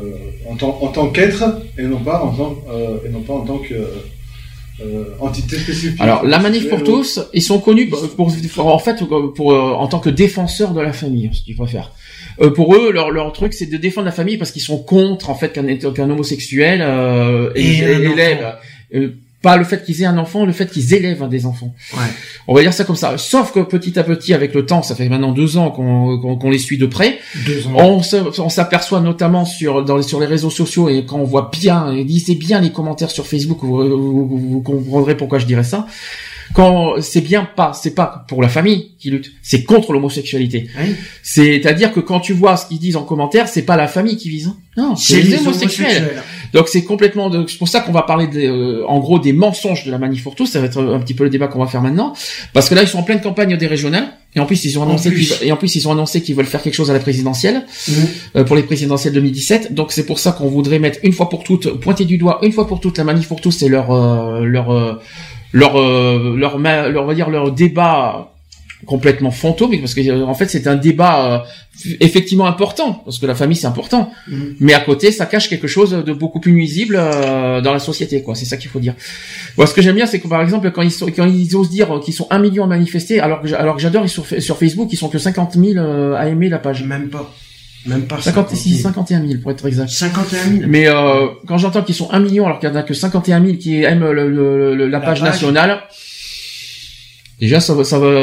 en 0.49 0.55
tant 0.55 0.79
en 0.81 0.87
tant 0.87 1.07
qu'être 1.09 1.43
et 1.77 1.83
non 1.83 1.99
pas 1.99 2.21
en 2.23 2.31
tant 2.33 2.55
euh, 2.71 2.97
et 3.05 3.09
non 3.09 3.21
pas 3.21 3.33
en 3.33 3.41
tant 3.41 3.57
que 3.57 3.73
euh, 4.81 5.03
entité 5.19 5.57
spécifique. 5.57 5.99
Alors, 5.99 6.23
la 6.25 6.39
manif 6.39 6.69
pour 6.69 6.79
Euh, 6.79 6.83
tous, 6.83 7.19
ils 7.33 7.41
sont 7.41 7.59
connus 7.59 7.87
pour, 7.89 7.99
pour- 8.15 8.67
en 8.67 8.79
fait, 8.79 8.97
pour, 9.35 9.51
euh, 9.53 9.73
en 9.73 9.87
tant 9.87 9.99
que 9.99 10.09
défenseurs 10.09 10.71
de 10.73 10.79
la 10.79 10.93
famille, 10.93 11.29
si 11.33 11.43
tu 11.43 11.53
préfères. 11.53 11.91
Euh, 12.41 12.49
pour 12.51 12.73
eux, 12.75 12.93
leur, 12.93 13.11
leur 13.11 13.33
truc, 13.33 13.53
c'est 13.53 13.65
de 13.65 13.75
défendre 13.75 14.05
la 14.05 14.13
famille 14.13 14.37
parce 14.37 14.51
qu'ils 14.53 14.61
sont 14.61 14.81
contre, 14.81 15.29
en 15.29 15.35
fait, 15.35 15.51
qu'un 15.51 15.75
qu'un 15.75 16.09
homosexuel 16.09 16.79
euh, 16.81 17.51
Et 17.55 17.79
et. 18.91 19.09
Pas 19.41 19.55
le 19.57 19.63
fait 19.63 19.83
qu'ils 19.85 20.01
aient 20.01 20.05
un 20.05 20.17
enfant, 20.17 20.45
le 20.45 20.51
fait 20.51 20.69
qu'ils 20.69 20.93
élèvent 20.93 21.23
un 21.23 21.27
des 21.29 21.45
enfants. 21.45 21.73
Ouais. 21.93 22.03
On 22.47 22.53
va 22.53 22.61
dire 22.61 22.73
ça 22.73 22.83
comme 22.83 22.95
ça. 22.97 23.17
Sauf 23.17 23.53
que 23.53 23.61
petit 23.61 23.97
à 23.97 24.03
petit, 24.03 24.33
avec 24.33 24.53
le 24.53 24.65
temps, 24.65 24.83
ça 24.83 24.95
fait 24.95 25.07
maintenant 25.07 25.31
deux 25.31 25.55
ans 25.57 25.71
qu'on 25.71 26.19
qu'on- 26.19 26.35
qu'on 26.37 26.49
les 26.49 26.57
suit 26.57 26.77
de 26.77 26.85
près. 26.85 27.19
Deux 27.45 27.65
ans. 27.67 28.01
On 28.39 28.49
s'aperçoit 28.49 28.99
notamment 29.01 29.45
sur 29.45 29.85
dans 29.85 29.97
les, 29.97 30.03
sur 30.03 30.19
les 30.19 30.25
réseaux 30.25 30.49
sociaux 30.49 30.89
et 30.89 31.05
quand 31.05 31.17
on 31.19 31.23
voit 31.23 31.49
bien, 31.57 31.91
et 31.93 32.03
lisez 32.03 32.35
bien 32.35 32.59
les 32.59 32.71
commentaires 32.71 33.11
sur 33.11 33.25
Facebook, 33.27 33.59
vous, 33.61 33.77
vous- 33.77 34.27
vous- 34.27 34.49
vous 34.49 34.61
comprendrez 34.61 35.15
pourquoi 35.15 35.39
je 35.39 35.45
dirais 35.45 35.63
ça. 35.63 35.87
Quand 36.51 36.99
c'est 36.99 37.21
bien 37.21 37.45
pas, 37.45 37.73
c'est 37.79 37.93
pas 37.93 38.25
pour 38.27 38.41
la 38.41 38.49
famille 38.49 38.93
qui 38.97 39.11
lutte, 39.11 39.31
c'est 39.43 39.63
contre 39.63 39.93
l'homosexualité. 39.93 40.67
Oui. 40.81 40.95
C'est-à-dire 41.21 41.93
que 41.93 41.99
quand 41.99 42.19
tu 42.19 42.33
vois 42.33 42.57
ce 42.57 42.65
qu'ils 42.65 42.79
disent 42.79 42.95
en 42.95 43.03
commentaire, 43.03 43.47
c'est 43.47 43.61
pas 43.61 43.77
la 43.77 43.87
famille 43.87 44.17
qui 44.17 44.29
vise. 44.29 44.47
hein. 44.47 44.57
Non, 44.75 44.95
c'est 44.95 45.21
les, 45.21 45.37
homosexuels. 45.37 46.23
Donc 46.53 46.67
c'est 46.67 46.83
complètement. 46.83 47.29
de- 47.29 47.45
C'est 47.47 47.57
pour 47.57 47.67
ça 47.67 47.79
qu'on 47.81 47.91
va 47.91 48.03
parler 48.03 48.27
de, 48.27 48.39
euh, 48.39 48.85
en 48.87 48.99
gros 48.99 49.19
des 49.19 49.33
mensonges 49.33 49.85
de 49.85 49.91
la 49.91 49.97
manif 49.97 50.23
pour 50.23 50.35
tous. 50.35 50.45
Ça 50.47 50.59
va 50.59 50.65
être 50.67 50.81
un 50.81 50.99
petit 50.99 51.13
peu 51.13 51.23
le 51.23 51.29
débat 51.29 51.47
qu'on 51.47 51.59
va 51.59 51.67
faire 51.67 51.81
maintenant, 51.81 52.13
parce 52.53 52.69
que 52.69 52.75
là 52.75 52.81
ils 52.83 52.87
sont 52.87 52.99
en 52.99 53.03
pleine 53.03 53.21
campagne 53.21 53.55
des 53.57 53.67
régionales 53.67 54.07
et 54.35 54.39
en 54.39 54.45
plus 54.45 54.63
ils 54.65 54.77
ont 54.79 54.83
annoncé 54.83 55.13
qu'ils 55.13 55.47
et 55.47 55.51
en 55.51 55.57
plus 55.57 55.75
ils 55.75 55.87
ont 55.87 55.91
annoncé 55.91 56.21
qu'ils 56.21 56.35
veulent 56.35 56.45
faire 56.45 56.61
quelque 56.61 56.75
chose 56.75 56.89
à 56.89 56.93
la 56.93 56.99
présidentielle 56.99 57.65
Mhm. 57.87 57.93
euh, 58.37 58.43
pour 58.43 58.55
les 58.55 58.63
présidentielles 58.63 59.13
2017. 59.13 59.73
Donc 59.73 59.91
c'est 59.91 60.05
pour 60.05 60.19
ça 60.19 60.31
qu'on 60.31 60.47
voudrait 60.47 60.79
mettre 60.79 60.99
une 61.03 61.13
fois 61.13 61.29
pour 61.29 61.43
toutes, 61.43 61.79
pointer 61.79 62.05
du 62.05 62.17
doigt 62.17 62.39
une 62.43 62.51
fois 62.51 62.67
pour 62.67 62.79
toutes 62.79 62.97
la 62.97 63.03
manif 63.03 63.27
pour 63.27 63.41
tous 63.41 63.61
et 63.63 63.69
leur 63.69 63.91
euh, 63.91 64.43
leur 64.45 64.71
euh, 64.71 64.99
leur 65.51 65.77
euh, 65.79 66.35
leur, 66.37 66.59
ma- 66.59 66.89
leur 66.89 67.03
on 67.03 67.07
va 67.07 67.15
dire 67.15 67.29
leur 67.29 67.51
débat 67.51 68.28
complètement 68.93 69.31
fantôme 69.43 69.73
parce 69.83 69.93
que 69.93 70.01
euh, 70.01 70.25
en 70.33 70.33
fait 70.39 70.47
c'est 70.53 70.65
un 70.73 70.75
débat 70.75 71.15
euh, 71.25 71.39
effectivement 72.07 72.47
important 72.53 72.89
parce 73.05 73.19
que 73.19 73.27
la 73.33 73.35
famille 73.41 73.55
c'est 73.61 73.67
important 73.75 74.03
Mhm. 74.27 74.55
mais 74.65 74.73
à 74.73 74.79
côté 74.89 75.11
ça 75.11 75.25
cache 75.33 75.47
quelque 75.51 75.67
chose 75.75 75.91
de 76.09 76.13
beaucoup 76.21 76.39
plus 76.39 76.53
nuisible 76.59 76.95
euh, 76.99 77.61
dans 77.65 77.73
la 77.73 77.83
société 77.89 78.15
quoi 78.23 78.33
c'est 78.35 78.45
ça 78.51 78.57
qu'il 78.57 78.69
faut 78.73 78.79
dire 78.87 78.95
Moi, 79.57 79.65
ce 79.67 79.73
que 79.75 79.81
j'aime 79.83 79.95
bien 79.95 80.07
c'est 80.11 80.19
que 80.19 80.27
par 80.35 80.41
exemple 80.41 80.71
quand 80.71 80.81
ils 80.81 80.91
sont, 80.99 81.05
quand 81.17 81.27
ils 81.27 81.55
osent 81.55 81.69
dire 81.79 81.87
qu'ils 82.03 82.13
sont 82.21 82.27
un 82.31 82.39
million 82.45 82.63
à 82.63 82.67
manifester 82.67 83.15
alors 83.25 83.39
que 83.43 83.47
alors 83.63 83.75
que 83.75 83.81
j'adore 83.85 84.09
sur, 84.09 84.25
sur 84.47 84.57
Facebook 84.57 84.87
ils 84.91 84.97
sont 85.03 85.09
que 85.09 85.19
50 85.19 85.53
000 85.53 85.65
euh, 85.77 86.15
à 86.21 86.27
aimer 86.27 86.49
la 86.49 86.57
page 86.59 86.83
Même 86.83 87.09
pas. 87.09 87.25
Même 87.85 88.05
pas. 88.11 88.19
56 88.19 88.69
000. 88.71 88.81
51 88.81 89.25
000 89.25 89.39
pour 89.41 89.51
être 89.51 89.65
exact 89.65 89.87
51 89.89 90.43
000. 90.43 90.63
mais 90.67 90.87
euh, 90.87 91.27
quand 91.47 91.57
j'entends 91.57 91.81
qu'ils 91.83 91.95
sont 91.95 92.09
un 92.11 92.19
million 92.19 92.45
alors 92.45 92.59
qu'il 92.59 92.67
y 92.69 92.71
en 92.71 92.75
a 92.75 92.83
que 92.83 92.93
51 92.93 93.41
000 93.45 93.57
qui 93.57 93.83
aiment 93.83 94.09
le, 94.11 94.27
le- 94.29 94.75
le- 94.75 94.87
la, 94.87 94.99
page, 94.99 95.19
page. 95.21 95.29
nationale, 95.31 95.79
déjà 97.39 97.59
ça, 97.59 97.73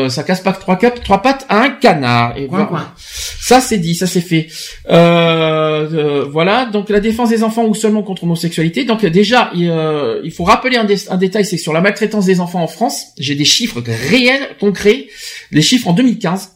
ça, 0.08 0.22
casse 0.22 0.40
pas 0.40 0.52
que 0.52 0.60
trois, 0.60 0.76
trois 0.76 1.22
pattes 1.22 1.46
à 1.48 1.62
un 1.62 1.70
canard. 1.70 2.36
Et 2.36 2.46
voilà. 2.46 2.94
Ça 3.40 3.60
c'est 3.60 3.78
dit, 3.78 3.94
ça 3.94 4.06
c'est 4.06 4.20
fait. 4.20 4.48
Euh, 4.90 5.88
euh, 5.92 6.24
voilà, 6.30 6.66
donc 6.66 6.88
la 6.90 7.00
défense 7.00 7.30
des 7.30 7.42
enfants 7.42 7.64
ou 7.64 7.74
seulement 7.74 8.02
contre 8.02 8.24
l'homosexualité. 8.24 8.84
Donc 8.84 9.04
déjà, 9.06 9.50
il, 9.54 9.68
euh, 9.70 10.20
il 10.24 10.32
faut 10.32 10.44
rappeler 10.44 10.76
un, 10.76 10.84
dé- 10.84 11.08
un 11.08 11.16
détail, 11.16 11.44
c'est 11.44 11.56
que 11.56 11.62
sur 11.62 11.72
la 11.72 11.80
maltraitance 11.80 12.26
des 12.26 12.40
enfants 12.40 12.62
en 12.62 12.68
France. 12.68 13.06
J'ai 13.18 13.34
des 13.34 13.44
chiffres 13.44 13.82
réels, 14.10 14.56
concrets. 14.60 15.06
Les 15.50 15.62
chiffres 15.62 15.88
en 15.88 15.92
2015. 15.92 16.50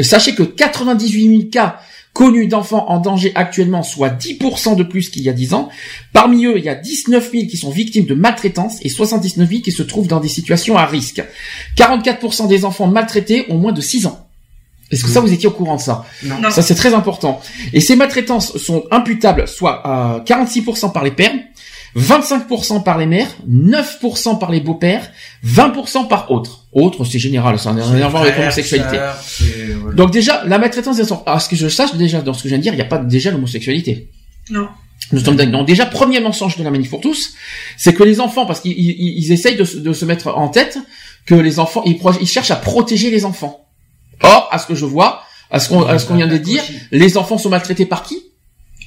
Sachez 0.00 0.34
que 0.34 0.42
98 0.42 1.28
000 1.28 1.42
cas 1.52 1.78
connus 2.12 2.48
d'enfants 2.48 2.86
en 2.88 2.98
danger 2.98 3.32
actuellement, 3.34 3.82
soit 3.82 4.10
10% 4.10 4.76
de 4.76 4.82
plus 4.82 5.10
qu'il 5.10 5.22
y 5.22 5.28
a 5.28 5.32
10 5.32 5.54
ans. 5.54 5.68
Parmi 6.12 6.44
eux, 6.46 6.58
il 6.58 6.64
y 6.64 6.68
a 6.68 6.74
19 6.74 7.30
000 7.30 7.46
qui 7.46 7.56
sont 7.56 7.70
victimes 7.70 8.04
de 8.04 8.14
maltraitance 8.14 8.78
et 8.82 8.88
79 8.88 9.48
000 9.48 9.62
qui 9.62 9.72
se 9.72 9.82
trouvent 9.82 10.08
dans 10.08 10.20
des 10.20 10.28
situations 10.28 10.76
à 10.76 10.86
risque. 10.86 11.22
44% 11.76 12.48
des 12.48 12.64
enfants 12.64 12.88
maltraités 12.88 13.46
ont 13.48 13.58
moins 13.58 13.72
de 13.72 13.80
6 13.80 14.06
ans. 14.06 14.26
Est-ce 14.90 15.04
que 15.04 15.10
ça, 15.10 15.20
vous 15.20 15.32
étiez 15.32 15.48
au 15.48 15.52
courant 15.52 15.76
de 15.76 15.80
ça? 15.80 16.04
Non. 16.24 16.40
Non. 16.40 16.50
Ça, 16.50 16.62
c'est 16.62 16.74
très 16.74 16.94
important. 16.94 17.40
Et 17.72 17.80
ces 17.80 17.94
maltraitances 17.94 18.58
sont 18.58 18.84
imputables 18.90 19.46
soit 19.46 19.86
à 19.86 20.24
46% 20.26 20.92
par 20.92 21.04
les 21.04 21.12
pères, 21.12 21.32
25% 21.96 22.82
par 22.82 22.98
les 22.98 23.06
mères, 23.06 23.28
9% 23.48 24.38
par 24.38 24.50
les 24.50 24.60
beaux-pères, 24.60 25.10
20% 25.44 26.08
par 26.08 26.30
autres. 26.30 26.66
Autres, 26.72 27.04
c'est 27.04 27.18
général, 27.18 27.58
ça 27.58 27.72
n'a 27.72 27.84
rien 27.84 28.06
à 28.06 28.08
voir 28.08 28.22
avec 28.22 28.36
l'homosexualité. 28.38 28.96
voilà. 29.80 29.96
Donc 29.96 30.12
déjà, 30.12 30.44
la 30.46 30.58
maltraitance 30.58 30.96
des 30.98 31.10
enfants. 31.12 31.24
À 31.26 31.40
ce 31.40 31.48
que 31.48 31.56
je 31.56 31.68
sache 31.68 31.94
déjà 31.96 32.20
dans 32.20 32.32
ce 32.32 32.42
que 32.44 32.48
je 32.48 32.54
viens 32.54 32.58
de 32.58 32.62
dire, 32.62 32.72
il 32.72 32.76
n'y 32.76 32.82
a 32.82 32.86
pas 32.86 32.98
déjà 32.98 33.30
l'homosexualité. 33.32 34.08
Non. 34.50 34.68
Nous 35.12 35.18
sommes 35.20 35.34
d'accord. 35.36 35.52
Donc 35.52 35.66
déjà, 35.66 35.86
premier 35.86 36.20
mensonge 36.20 36.56
de 36.56 36.62
la 36.62 36.70
manif 36.70 36.90
pour 36.90 37.00
tous, 37.00 37.32
c'est 37.76 37.92
que 37.94 38.04
les 38.04 38.20
enfants, 38.20 38.46
parce 38.46 38.60
qu'ils 38.60 38.78
ils, 38.78 39.18
ils 39.18 39.32
essayent 39.32 39.56
de, 39.56 39.64
se- 39.64 39.78
de 39.78 39.92
se 39.92 40.04
mettre 40.04 40.28
en 40.28 40.48
tête 40.48 40.78
que 41.26 41.34
les 41.34 41.58
enfants, 41.58 41.82
ils, 41.84 42.26
cherchent 42.28 42.52
à 42.52 42.56
protéger 42.56 43.10
les 43.10 43.24
enfants. 43.24 43.66
Or, 44.22 44.48
à 44.52 44.58
ce 44.58 44.66
que 44.66 44.74
je 44.76 44.84
vois, 44.84 45.22
à 45.50 45.58
ce 45.58 45.68
qu'on 45.70 45.82
à 45.82 45.98
ce 45.98 46.06
qu'on 46.06 46.14
vient 46.14 46.28
de 46.28 46.36
dire, 46.36 46.62
les 46.92 47.16
enfants 47.16 47.38
sont 47.38 47.48
maltraités 47.48 47.86
par 47.86 48.04
qui? 48.04 48.22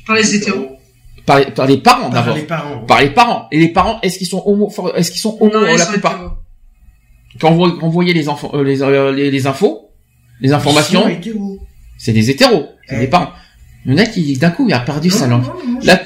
Par 0.07 0.15
les 0.15 0.35
hétéros. 0.35 0.77
Par, 1.25 1.39
les- 1.39 1.45
par 1.51 1.65
les 1.67 1.77
parents 1.77 2.09
Par 2.09 2.23
d'abord. 2.23 2.35
les 2.35 2.43
parents. 2.43 2.79
Par 2.85 3.01
les 3.01 3.09
parents. 3.09 3.47
Et 3.51 3.59
les 3.59 3.69
parents, 3.69 3.99
est-ce 4.01 4.17
qu'ils 4.17 4.27
sont 4.27 4.43
homo, 4.45 4.71
est-ce 4.95 5.11
qu'ils 5.11 5.21
sont 5.21 5.37
homo 5.39 5.51
Non, 5.53 5.75
la 5.75 5.85
plupart. 5.85 6.37
Quand 7.39 7.51
vous, 7.51 7.71
quand 7.77 7.87
vous 7.87 7.91
voyez 7.91 8.13
les 8.13 8.29
enfants, 8.29 8.51
euh, 8.53 8.63
les, 8.63 8.81
euh, 8.83 9.11
les, 9.11 9.31
les 9.31 9.47
infos, 9.47 9.89
les 10.39 10.53
informations, 10.53 11.05
c'est 11.97 12.13
des 12.13 12.29
hétéros, 12.29 12.67
c'est 12.87 12.95
Eh. 12.95 12.99
des 12.99 13.07
parents. 13.07 13.31
Il 13.85 13.91
y 13.91 13.95
en 13.95 13.97
a 13.97 14.05
qui 14.05 14.37
d'un 14.37 14.51
coup 14.51 14.67
il 14.67 14.73
a 14.73 14.79
perdu 14.79 15.09
sa 15.09 15.27
langue. 15.27 15.43
La- 15.83 16.01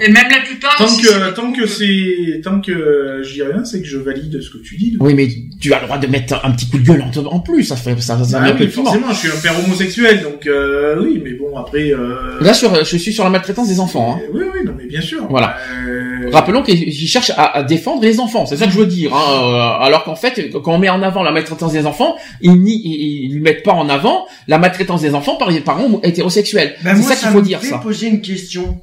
Et 0.00 0.10
même 0.10 0.26
la 0.30 0.40
plupart. 0.44 0.76
Tant 0.76 0.86
que, 0.86 1.30
tant 1.34 1.52
que 1.52 1.66
c'est, 1.66 2.40
tant 2.42 2.60
que 2.60 3.20
je 3.22 3.32
dis 3.32 3.42
rien, 3.42 3.64
c'est 3.64 3.80
que 3.80 3.86
je 3.88 3.98
valide 3.98 4.40
ce 4.40 4.50
que 4.50 4.58
tu 4.58 4.76
dis. 4.76 4.96
Oui, 5.00 5.14
mais 5.14 5.28
tu 5.60 5.72
as 5.74 5.80
le 5.80 5.86
droit 5.86 5.98
de 5.98 6.06
mettre 6.06 6.40
un 6.44 6.50
petit 6.52 6.68
coup 6.68 6.78
de 6.78 6.84
gueule 6.84 7.02
en, 7.02 7.24
en 7.26 7.40
plus, 7.40 7.64
ça 7.64 7.76
fait 7.76 8.00
ça, 8.00 8.22
ça 8.24 8.40
Ah 8.42 8.52
oui, 8.58 8.68
forcément, 8.68 9.10
je 9.10 9.16
suis 9.18 9.28
un 9.28 9.40
père 9.40 9.54
homosexuel, 9.64 10.22
donc 10.22 10.46
euh, 10.46 10.96
oui, 11.02 11.20
mais 11.22 11.32
bon, 11.32 11.56
après... 11.56 11.92
Euh... 11.92 12.40
Là, 12.40 12.54
sur, 12.54 12.84
je 12.84 12.96
suis 12.96 13.12
sur 13.12 13.24
la 13.24 13.30
maltraitance 13.30 13.68
des 13.68 13.80
enfants. 13.80 14.16
Hein. 14.16 14.22
Oui, 14.32 14.42
oui, 14.54 14.60
non, 14.64 14.72
mais 14.76 14.86
bien 14.86 15.00
sûr. 15.00 15.26
Voilà. 15.30 15.56
Euh, 15.88 16.30
Rappelons 16.32 16.62
qu'ils 16.62 16.92
cherchent 16.92 17.30
à, 17.36 17.56
à 17.58 17.62
défendre 17.62 18.02
les 18.02 18.18
enfants, 18.20 18.46
c'est 18.46 18.56
ça 18.56 18.66
que 18.66 18.72
je 18.72 18.78
veux 18.78 18.86
dire. 18.86 19.14
Hein. 19.14 19.78
euh, 19.80 19.84
Alors 19.84 20.04
qu'en 20.04 20.16
fait, 20.16 20.50
quand 20.50 20.74
on 20.74 20.78
met 20.78 20.88
en 20.88 21.02
avant 21.02 21.22
la 21.22 21.30
maltraitance 21.32 21.72
des 21.72 21.86
enfants, 21.86 22.16
ils 22.40 22.60
n'y 22.60 22.74
ils, 22.84 23.32
ils 23.32 23.40
mettent 23.40 23.62
pas 23.62 23.72
en 23.72 23.88
avant 23.88 24.26
la 24.48 24.58
maltraitance 24.58 25.02
des 25.02 25.14
enfants 25.14 25.36
par 25.36 25.50
les 25.50 25.60
parents 25.60 26.00
hétérosexuels. 26.02 26.74
Ben 26.82 26.96
c'est 26.96 27.02
ça 27.02 27.08
ça, 27.10 27.16
qu'il 27.16 27.28
faut 27.28 27.38
me 27.38 27.44
dire, 27.44 27.60
fait 27.60 27.68
ça. 27.68 27.78
poser 27.78 28.08
une 28.08 28.20
question. 28.20 28.80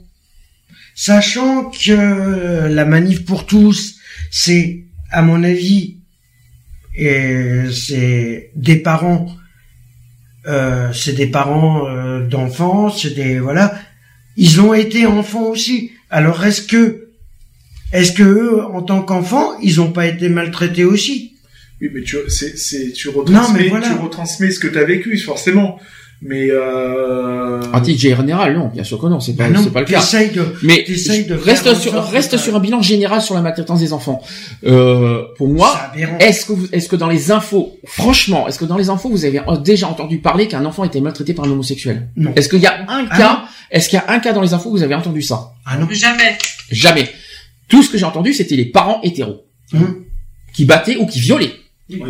Sachant 0.95 1.71
que 1.71 2.67
la 2.67 2.85
manif 2.85 3.25
pour 3.25 3.45
tous, 3.45 3.95
c'est, 4.31 4.83
à 5.11 5.21
mon 5.21 5.43
avis, 5.43 5.97
et 6.95 7.63
c'est 7.71 8.51
des 8.55 8.75
parents, 8.75 9.35
euh, 10.47 10.93
c'est 10.93 11.13
des 11.13 11.27
parents 11.27 11.87
euh, 11.87 12.27
d'enfants, 12.27 12.89
c'est 12.91 13.15
des 13.15 13.39
voilà, 13.39 13.75
ils 14.37 14.61
ont 14.61 14.73
été 14.73 15.05
enfants 15.07 15.47
aussi. 15.49 15.91
Alors 16.09 16.43
est-ce 16.45 16.61
que, 16.61 17.09
est-ce 17.91 18.11
que 18.11 18.23
eux, 18.23 18.63
en 18.65 18.83
tant 18.83 19.01
qu'enfants, 19.01 19.59
ils 19.61 19.81
ont 19.81 19.91
pas 19.91 20.05
été 20.05 20.29
maltraités 20.29 20.83
aussi? 20.83 21.35
Oui, 21.81 21.89
mais 21.93 22.03
tu, 22.03 22.17
c'est, 22.27 22.57
c'est, 22.57 22.91
tu 22.91 23.09
retransmets, 23.09 23.41
Non, 23.41 23.53
mais 23.53 23.69
voilà. 23.69 23.87
tu 23.87 23.93
retransmets 23.93 24.51
ce 24.51 24.59
que 24.59 24.67
tu 24.67 24.77
as 24.77 24.83
vécu, 24.83 25.17
forcément. 25.17 25.79
Mais 26.25 26.47
euh... 26.49 27.61
En 27.73 27.81
titre 27.81 27.99
général, 27.99 28.55
non, 28.55 28.67
bien 28.67 28.83
sûr 28.83 28.99
que 28.99 29.07
non, 29.07 29.19
c'est 29.19 29.35
pas, 29.35 29.49
Ben 29.49 29.53
non, 29.53 29.65
pas 29.71 29.81
le 29.81 29.85
cas. 29.85 29.99
t'essayes 29.99 30.29
de- 30.31 30.45
Mais 30.63 30.83
de 30.83 31.33
reste 31.35 31.73
sur, 31.75 31.93
reste 32.09 32.37
sur 32.37 32.55
un 32.55 32.59
bilan 32.59 32.81
général 32.81 33.21
sur 33.21 33.35
la 33.35 33.41
maltraitance 33.41 33.79
des 33.81 33.91
enfants. 33.93 34.21
Euh, 34.65 35.23
pour 35.37 35.49
moi, 35.49 35.91
est-ce 36.19 36.45
que 36.45 36.53
vous, 36.53 36.67
est-ce 36.71 36.87
que 36.87 36.95
dans 36.95 37.09
les 37.09 37.31
infos, 37.31 37.77
franchement, 37.85 38.47
est-ce 38.47 38.57
que 38.59 38.65
dans 38.65 38.77
les 38.77 38.89
infos 38.89 39.09
vous 39.09 39.25
avez 39.25 39.41
déjà 39.63 39.87
entendu 39.87 40.19
parler 40.19 40.47
qu'un 40.47 40.63
enfant 40.65 40.83
était 40.85 41.01
maltraité 41.01 41.33
par 41.33 41.45
un 41.45 41.51
homosexuel? 41.51 42.07
Non. 42.15 42.31
Est-ce 42.35 42.47
qu'il 42.49 42.59
y 42.61 42.67
a 42.67 42.81
un 42.87 43.05
Ah 43.09 43.17
cas, 43.17 43.43
est-ce 43.71 43.89
qu'il 43.89 43.97
y 43.97 44.01
a 44.01 44.11
un 44.13 44.19
cas 44.19 44.33
dans 44.33 44.41
les 44.41 44.53
infos 44.53 44.69
où 44.69 44.73
vous 44.77 44.83
avez 44.83 44.95
entendu 44.95 45.21
ça? 45.21 45.51
Ah 45.65 45.77
non. 45.77 45.87
Jamais. 45.91 46.37
Jamais. 46.71 47.09
Tout 47.67 47.83
ce 47.83 47.89
que 47.89 47.97
j'ai 47.97 48.05
entendu, 48.05 48.33
c'était 48.33 48.55
les 48.55 48.65
parents 48.65 48.99
hétéros 49.03 49.43
Hum. 49.73 50.03
qui 50.53 50.65
battaient 50.65 50.97
ou 50.97 51.05
qui 51.07 51.19
violaient. 51.19 51.51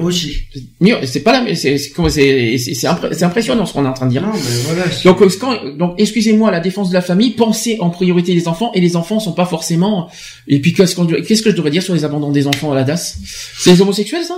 Aussi. 0.01 0.37
Mais 0.79 1.05
c'est 1.07 1.21
pas 1.21 1.31
la, 1.43 1.55
c'est, 1.55 1.77
c'est, 1.77 1.89
comment- 1.89 2.07
c'est, 2.09 2.57
c'est, 2.57 2.73
c'est 2.75 2.87
impré- 2.87 3.11
c'est 3.13 3.23
impressionnant 3.25 3.65
ce 3.65 3.73
qu'on 3.73 3.83
est 3.85 3.87
en 3.87 3.93
train 3.93 4.05
de 4.05 4.11
dire. 4.11 4.21
Non, 4.21 4.31
mais 4.33 4.39
voilà. 4.65 4.83
Donc, 5.03 5.21
euh, 5.21 5.29
quand- 5.39 5.77
donc, 5.77 5.95
excusez-moi, 5.97 6.51
la 6.51 6.59
défense 6.59 6.89
de 6.89 6.93
la 6.93 7.01
famille, 7.01 7.31
pensez 7.31 7.77
en 7.79 7.89
priorité 7.89 8.33
les 8.35 8.47
enfants, 8.47 8.71
et 8.73 8.79
les 8.81 8.95
enfants 8.95 9.19
sont 9.19 9.33
pas 9.33 9.45
forcément. 9.45 10.09
Et 10.47 10.59
puis, 10.61 10.73
qu'est-ce, 10.73 10.95
qu'on, 10.95 11.07
qu'est-ce 11.07 11.41
que 11.41 11.49
je 11.49 11.55
devrais 11.55 11.71
dire 11.71 11.81
sur 11.83 11.93
les 11.95 12.05
abandons 12.05 12.31
des 12.31 12.45
enfants 12.47 12.71
à 12.71 12.75
la 12.75 12.83
DAS? 12.83 13.17
C'est 13.57 13.71
les 13.71 13.81
homosexuels, 13.81 14.23
ça? 14.23 14.35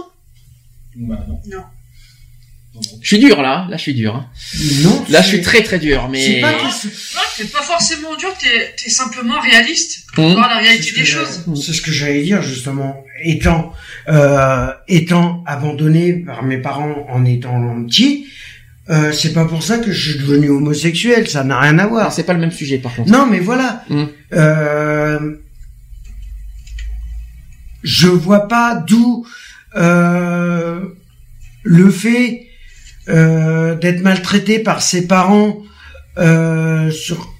Bah, 0.95 1.25
non. 1.27 1.39
Non. 1.51 1.63
Je 3.01 3.07
suis 3.07 3.19
dur 3.19 3.41
là, 3.41 3.67
là 3.69 3.77
je 3.77 3.81
suis 3.81 3.93
dur. 3.93 4.15
hein. 4.15 4.29
Non. 4.83 5.05
Là, 5.09 5.21
je 5.21 5.27
suis 5.27 5.41
très 5.41 5.61
très 5.63 5.79
dur, 5.79 6.09
mais. 6.09 6.21
C'est 6.21 6.41
pas 6.41 6.53
que 6.53 6.63
Non, 6.63 7.21
t'es 7.37 7.43
pas 7.45 7.61
forcément 7.61 8.15
dur, 8.15 8.29
t'es, 8.39 8.89
simplement 8.89 9.39
réaliste. 9.39 10.05
Hum. 10.17 10.33
Voir 10.33 10.49
la 10.49 10.57
réalité 10.57 10.83
C'est 10.83 10.89
ce 10.89 10.93
que 10.93 10.99
des 10.99 11.05
choses. 11.05 11.63
C'est 11.65 11.73
ce 11.73 11.81
que 11.81 11.91
j'allais 11.91 12.23
dire 12.23 12.41
justement. 12.41 13.03
Étant 13.23 13.73
euh, 14.09 14.71
étant 14.87 15.43
abandonné 15.47 16.13
par 16.13 16.43
mes 16.43 16.57
parents 16.57 17.05
en 17.09 17.23
étant 17.25 17.83
petit, 17.85 18.27
euh, 18.89 19.11
c'est 19.13 19.33
pas 19.33 19.45
pour 19.45 19.63
ça 19.63 19.77
que 19.77 19.91
je 19.91 20.11
suis 20.11 20.19
devenu 20.19 20.49
homosexuel. 20.49 21.27
Ça 21.29 21.43
n'a 21.43 21.59
rien 21.59 21.79
à 21.79 21.87
voir. 21.87 22.11
c'est 22.11 22.23
pas 22.23 22.33
le 22.33 22.39
même 22.39 22.51
sujet 22.51 22.77
par 22.79 22.93
contre. 22.95 23.09
Non, 23.11 23.25
mais 23.25 23.39
voilà. 23.39 23.83
Hum. 23.89 24.09
Euh, 24.33 25.35
je 27.83 28.07
vois 28.07 28.47
pas 28.47 28.75
d'où 28.75 29.25
euh, 29.75 30.81
le 31.63 31.89
fait 31.89 32.44
euh, 33.09 33.75
d'être 33.75 34.01
maltraité 34.01 34.59
par 34.59 34.81
ses 34.81 35.07
parents 35.07 35.57
euh, 36.17 36.89
sur 36.91 37.33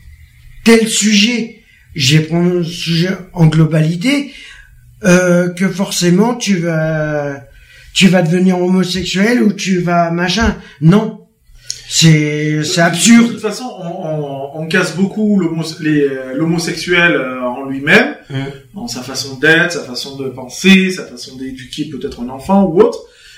tel 0.64 0.88
sujet. 0.88 1.62
J'ai 1.96 2.20
pris 2.20 2.36
le 2.44 2.64
sujet 2.64 3.12
en 3.34 3.48
globalité 3.48 4.32
euh, 5.04 5.50
que 5.50 5.68
forcément 5.70 6.36
tu 6.36 6.58
vas 6.58 7.42
tu 7.94 8.08
vas 8.10 8.22
devenir 8.22 8.60
homosexuel 8.62 9.42
ou 9.42 9.54
tu 9.54 9.80
vas 9.80 10.12
machin. 10.12 10.58
Non, 10.82 11.22
c'est 11.88 12.64
c'est 12.64 12.82
De 12.82 12.86
absurde. 12.88 13.32
toute 13.32 13.42
façon, 13.42 13.72
on, 13.80 13.88
on, 13.88 14.62
on 14.64 14.68
casse 14.68 14.96
beaucoup 14.96 15.42
euh, 15.42 16.34
l'homosexuel 16.36 17.14
euh, 17.14 17.42
en 17.42 17.66
lui-même, 17.70 18.16
Hum. 18.32 18.44
dans 18.74 18.88
sa 18.88 19.04
façon 19.04 19.38
d'être, 19.38 19.72
sa 19.74 19.84
façon 19.84 20.18
de 20.18 20.30
penser, 20.30 20.90
sa 20.90 21.06
façon 21.06 21.38
d'éduquer 21.38 21.86
peut-être 21.86 22.22
un 22.24 22.30
enfant 22.30 22.64
ou 22.64 22.82
autre. 22.82 22.98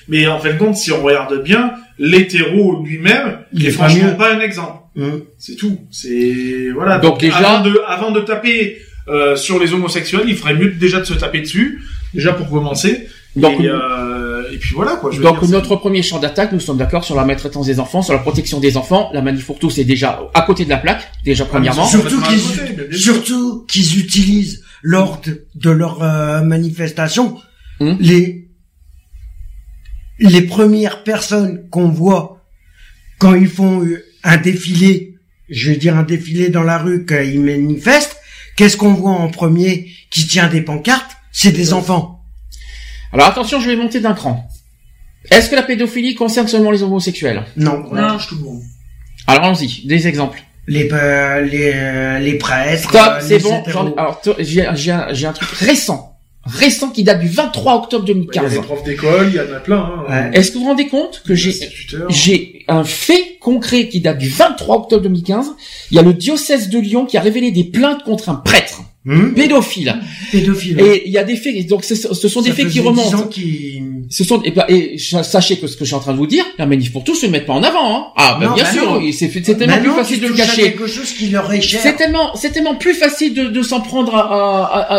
Mais 0.10 0.26
en 0.27 0.40
fin 0.40 0.53
de 0.53 0.58
compte, 0.58 0.76
si 0.77 0.92
on 0.92 1.02
regarde 1.03 1.44
bien, 1.44 1.72
l'hétéro 2.00 2.84
lui-même, 2.84 3.40
Il 3.53 3.66
est 3.68 3.72
franchement 3.72 4.06
mieux. 4.11 4.18
pas 4.18 4.34
un 4.34 4.40
exemple. 4.40 4.80
Hum. 4.98 5.22
C'est 5.38 5.56
tout. 5.56 5.77
C'est 5.92 6.69
voilà. 6.74 6.98
Donc 7.00 7.19
déjà- 7.19 7.36
avant 7.38 7.64
de 7.64 7.80
avant 7.88 8.11
de 8.11 8.22
taper 8.22 8.77
euh, 9.10 9.36
sur 9.36 9.60
les 9.60 9.74
homosexuels, 9.74 10.24
il 10.27 10.36
ferait 10.36 10.56
mieux 10.56 10.72
déjà 10.72 11.00
de 11.00 11.06
se 11.06 11.14
taper 11.14 11.42
dessus, 11.42 11.82
déjà 12.14 12.34
pour 12.34 12.50
commencer. 12.50 13.08
Donc, 13.36 13.60
et, 13.61 13.68
euh, 13.69 14.44
et 14.52 14.58
puis 14.58 14.72
voilà 14.74 14.95
quoi. 14.95 15.11
Je 15.11 15.22
Donc 15.22 15.40
dire, 15.42 15.50
notre 15.52 15.76
premier 15.76 16.02
champ 16.02 16.18
d'attaque, 16.18 16.52
nous 16.52 16.60
sommes 16.60 16.77
d'accord 16.77 17.03
sur 17.03 17.16
la 17.16 17.24
maltraitance 17.24 17.68
des 17.68 17.80
enfants, 17.80 18.02
sur 18.02 18.14
la 18.14 18.19
protection 18.19 18.60
des 18.60 18.76
enfants. 18.77 19.11
La 19.14 19.22
manif 19.22 19.45
pour 19.45 19.60
tous 19.60 19.77
est 19.77 19.84
déjà 19.84 20.19
à 20.34 20.42
côté 20.42 20.66
de 20.66 20.69
la 20.72 20.77
plaque, 20.77 21.08
déjà 21.24 21.45
premièrement. 21.45 21.86
sûr. 21.86 22.00
Surtout 22.02 22.22
qu'ils 22.22 22.98
surtout 22.98 23.66
qu'ils 23.68 24.00
utilisent 24.00 24.64
lors 24.82 25.22
de, 25.22 25.45
de 25.56 25.69
leur 25.69 26.02
euh, 26.02 26.42
manifestation 26.42 27.38
Hum. 27.80 27.95
les 28.00 28.47
les 30.20 30.42
premières 30.42 31.04
personnes 31.04 31.68
qu'on 31.70 31.90
voit 31.90 32.44
quand 33.20 33.36
ils 33.36 33.48
font 33.50 33.84
euh, 33.84 34.04
un 34.24 34.38
défilé, 34.38 35.16
je 35.50 35.72
veux 35.72 35.78
dire 35.78 35.96
un 35.98 36.04
défilé 36.04 36.50
dans 36.50 36.64
la 36.64 36.78
rue 36.78 37.06
quand 37.06 37.22
ils 37.22 37.42
manifestent, 37.42 38.18
qu'est-ce 38.56 38.78
qu'on 38.78 38.94
voit 38.94 39.12
en 39.12 39.30
premier 39.30 39.92
qui 40.10 40.28
tient 40.28 40.48
des 40.48 40.62
pancartes? 40.62 41.12
C'est 41.32 41.52
des 41.52 41.74
enfants. 41.74 42.24
Alors 43.14 43.28
attention, 43.28 43.60
je 43.60 43.70
vais 43.70 43.76
monter 43.76 44.00
d'un 44.00 44.14
cran. 44.14 44.48
Est-ce 45.32 45.50
que 45.50 45.56
la 45.56 45.64
pédophilie 45.64 46.16
concerne 46.16 46.48
seulement 46.48 46.72
les 46.72 46.84
homosexuels? 46.84 47.44
Non. 47.56 47.86
On 47.92 47.96
Non. 47.96 48.14
touche 48.14 48.28
tout 48.28 48.36
le 48.36 48.42
monde. 48.44 48.62
Alors 49.28 49.44
allons-y, 49.46 49.86
des 49.86 50.08
exemples. 50.08 50.42
Les 50.68 50.90
euh, 50.92 51.42
les 51.42 51.72
euh, 51.76 52.20
les 52.20 52.38
prêtres. 52.38 52.90
Stop, 52.90 53.02
euh, 53.02 53.20
c'est 53.22 53.40
bon. 53.40 53.64
Alors 53.98 54.22
un, 54.38 54.76
j'ai 54.76 55.26
un 55.28 55.34
truc 55.34 55.50
récent, 55.50 56.17
récent 56.48 56.90
qui 56.90 57.03
date 57.03 57.19
du 57.19 57.27
23 57.27 57.76
octobre 57.76 58.03
Il 58.06 58.09
y 58.09 58.11
a 58.11 58.14
2015. 58.16 58.51
des 58.51 58.59
profs 58.59 58.84
d'école, 58.84 59.27
il 59.30 59.35
y 59.35 59.40
en 59.40 59.53
a 59.56 59.59
plein. 59.59 59.77
Hein. 59.77 60.06
Ouais. 60.09 60.38
Est-ce 60.38 60.51
que 60.51 60.58
vous 60.58 60.64
vous 60.64 60.69
rendez 60.69 60.88
compte 60.88 61.24
que 61.26 61.35
j'ai 61.35 61.53
j'ai 62.09 62.66
un 62.67 62.84
fait 62.84 63.38
concret 63.40 63.88
qui 63.88 64.01
date 64.01 64.17
du 64.17 64.30
23 64.30 64.77
octobre 64.77 65.03
2015 65.03 65.51
Il 65.92 65.95
y 65.95 66.00
a 66.00 66.03
le 66.03 66.14
diocèse 66.14 66.69
de 66.69 66.80
Lyon 66.80 67.06
qui 67.06 67.17
a 67.17 67.22
révélé 67.22 67.51
des 67.51 67.66
plaintes 67.66 68.03
contre 68.03 68.30
un 68.30 68.35
prêtre 68.35 68.82
Hum 69.08 69.34
pédophile. 69.34 69.95
Pédophile. 70.32 70.82
Et 70.82 71.03
il 71.06 71.14
y 71.14 71.17
a 71.17 71.24
des 71.24 71.38
faits, 71.38 71.66
donc 71.67 71.85
ce, 71.85 71.95
sont 71.95 72.42
des 72.42 72.50
Ça 72.50 72.56
faits 72.56 72.67
qui 72.67 72.82
remontent. 72.82 73.30
Ce 74.10 74.24
sont 74.24 74.42
et, 74.44 74.52
bah, 74.52 74.66
et 74.69 74.98
sa- 74.98 75.24
sachez 75.24 75.58
que 75.58 75.68
ce 75.68 75.76
que 75.76 75.84
je 75.84 75.88
suis 75.90 75.95
en 75.95 76.00
train 76.00 76.14
de 76.14 76.18
vous 76.18 76.27
dire, 76.27 76.45
la 76.58 76.66
manif 76.66 76.92
pour 76.94 77.03
tous 77.03 77.24
le 77.24 77.30
mettent 77.30 77.45
pas 77.45 77.53
en 77.53 77.64
avant. 77.64 77.95
Hein. 77.98 78.06
Ah 78.16 78.38
bah 78.40 78.48
Non, 78.48 78.53
bien 78.53 78.64
bah 78.64 78.72
sûr, 78.72 79.02
c'est 79.14 79.30
tellement 79.30 79.56
plus 79.58 79.68
Maintenant 79.68 79.95
facile 79.95 80.22
de 80.22 80.27
le 80.27 80.34
cacher. 80.34 80.61
quelque 80.64 80.88
chose 80.88 81.11
qui 81.14 81.27
leur 81.30 81.52
est 81.53 81.61
cher. 81.61 81.80
C'est 81.84 81.95
tellement, 81.95 82.36
c'est 82.36 82.52
tellement 82.52 82.76
plus 82.76 82.94
facile 82.94 83.34
de, 83.34 83.45
de 83.48 83.61
s'en 83.61 83.82
prendre 83.82 84.16
à, 84.16 84.66
à, 84.66 84.95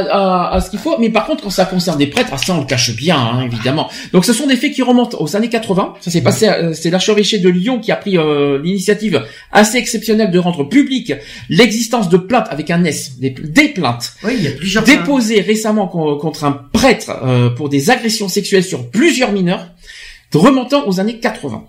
à, 0.50 0.54
à, 0.54 0.60
ce 0.60 0.70
qu'il 0.70 0.78
faut. 0.78 0.96
Mais 0.98 1.10
par 1.10 1.26
contre, 1.26 1.44
quand 1.44 1.50
ça 1.50 1.64
concerne 1.64 1.98
des 1.98 2.06
prêtres, 2.06 2.30
ah, 2.32 2.38
ça 2.38 2.54
on 2.54 2.60
le 2.60 2.66
cache 2.66 2.94
bien, 2.94 3.16
hein, 3.16 3.42
évidemment. 3.50 3.88
Donc 4.12 4.24
ce 4.24 4.32
sont 4.32 4.46
des 4.46 4.56
faits 4.56 4.72
qui 4.72 4.82
remontent 4.82 5.16
aux 5.20 5.36
années 5.36 5.48
80. 5.48 5.94
Ça 6.00 6.10
s'est 6.10 6.20
passé, 6.22 6.48
euh, 6.48 6.72
c'est 6.74 6.90
l'archevêché 6.90 7.38
de 7.38 7.48
Lyon 7.48 7.78
qui 7.80 7.92
a 7.92 7.96
pris 7.96 8.18
euh, 8.18 8.60
l'initiative 8.62 9.22
assez 9.52 9.78
exceptionnelle 9.78 10.30
de 10.30 10.38
rendre 10.38 10.64
public 10.68 11.12
l'existence 11.48 12.08
de 12.08 12.16
plaintes 12.16 12.46
avec 12.50 12.70
un 12.70 12.84
S, 12.84 13.18
des, 13.18 13.30
des 13.30 13.68
plaintes 13.68 13.74
plainte 13.78 14.12
Oui, 14.24 14.32
il 14.38 14.44
y 14.44 14.48
a 14.48 14.50
plusieurs 14.50 14.82
plaintes. 14.82 14.98
déposée 15.00 15.40
récemment 15.40 15.86
con- 15.86 16.16
contre 16.16 16.42
un 16.44 16.52
prêtre 16.72 17.12
euh, 17.24 17.48
pour 17.50 17.68
des 17.68 17.90
agressions 17.90 18.28
sexuelles 18.28 18.64
sur 18.64 18.90
plusieurs 18.98 19.32
mineurs, 19.32 19.64
remontant 20.34 20.86
aux 20.88 20.98
années 21.00 21.18
80. 21.20 21.64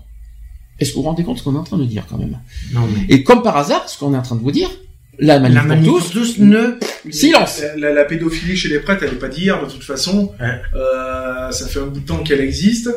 Est-ce 0.78 0.90
que 0.90 0.96
vous 0.96 1.02
vous 1.02 1.08
rendez 1.08 1.22
compte 1.24 1.34
de 1.34 1.38
ce 1.40 1.44
qu'on 1.44 1.54
est 1.54 1.58
en 1.58 1.62
train 1.64 1.78
de 1.78 1.84
dire 1.84 2.04
quand 2.08 2.18
même? 2.18 2.38
Non, 2.72 2.80
mais... 2.92 3.14
Et 3.14 3.22
comme 3.22 3.42
par 3.42 3.56
hasard, 3.56 3.88
ce 3.88 3.98
qu'on 3.98 4.14
est 4.14 4.16
en 4.16 4.22
train 4.22 4.36
de 4.36 4.40
vous 4.42 4.50
dire, 4.50 4.70
la 5.18 5.38
manif, 5.38 5.56
La 5.56 5.62
manif 5.64 5.86
tous, 5.86 6.00
pour 6.04 6.12
tous 6.12 6.38
ne... 6.38 6.78
silence. 7.10 7.60
La, 7.60 7.76
la- 7.76 7.92
la 7.92 8.04
pédophilie 8.04 8.56
chez 8.56 8.68
les 8.68 8.80
prêtres, 8.80 9.02
elle 9.06 9.12
est 9.12 9.18
pas 9.18 9.28
d'hier 9.28 9.62
de 9.64 9.70
toute 9.70 9.84
façon. 9.84 10.32
Ouais. 10.40 10.60
Euh, 10.74 11.50
ça 11.50 11.66
fait 11.68 11.78
un 11.80 11.86
bout 11.86 12.00
de 12.00 12.06
temps 12.06 12.22
qu'elle 12.22 12.40
existe. 12.40 12.88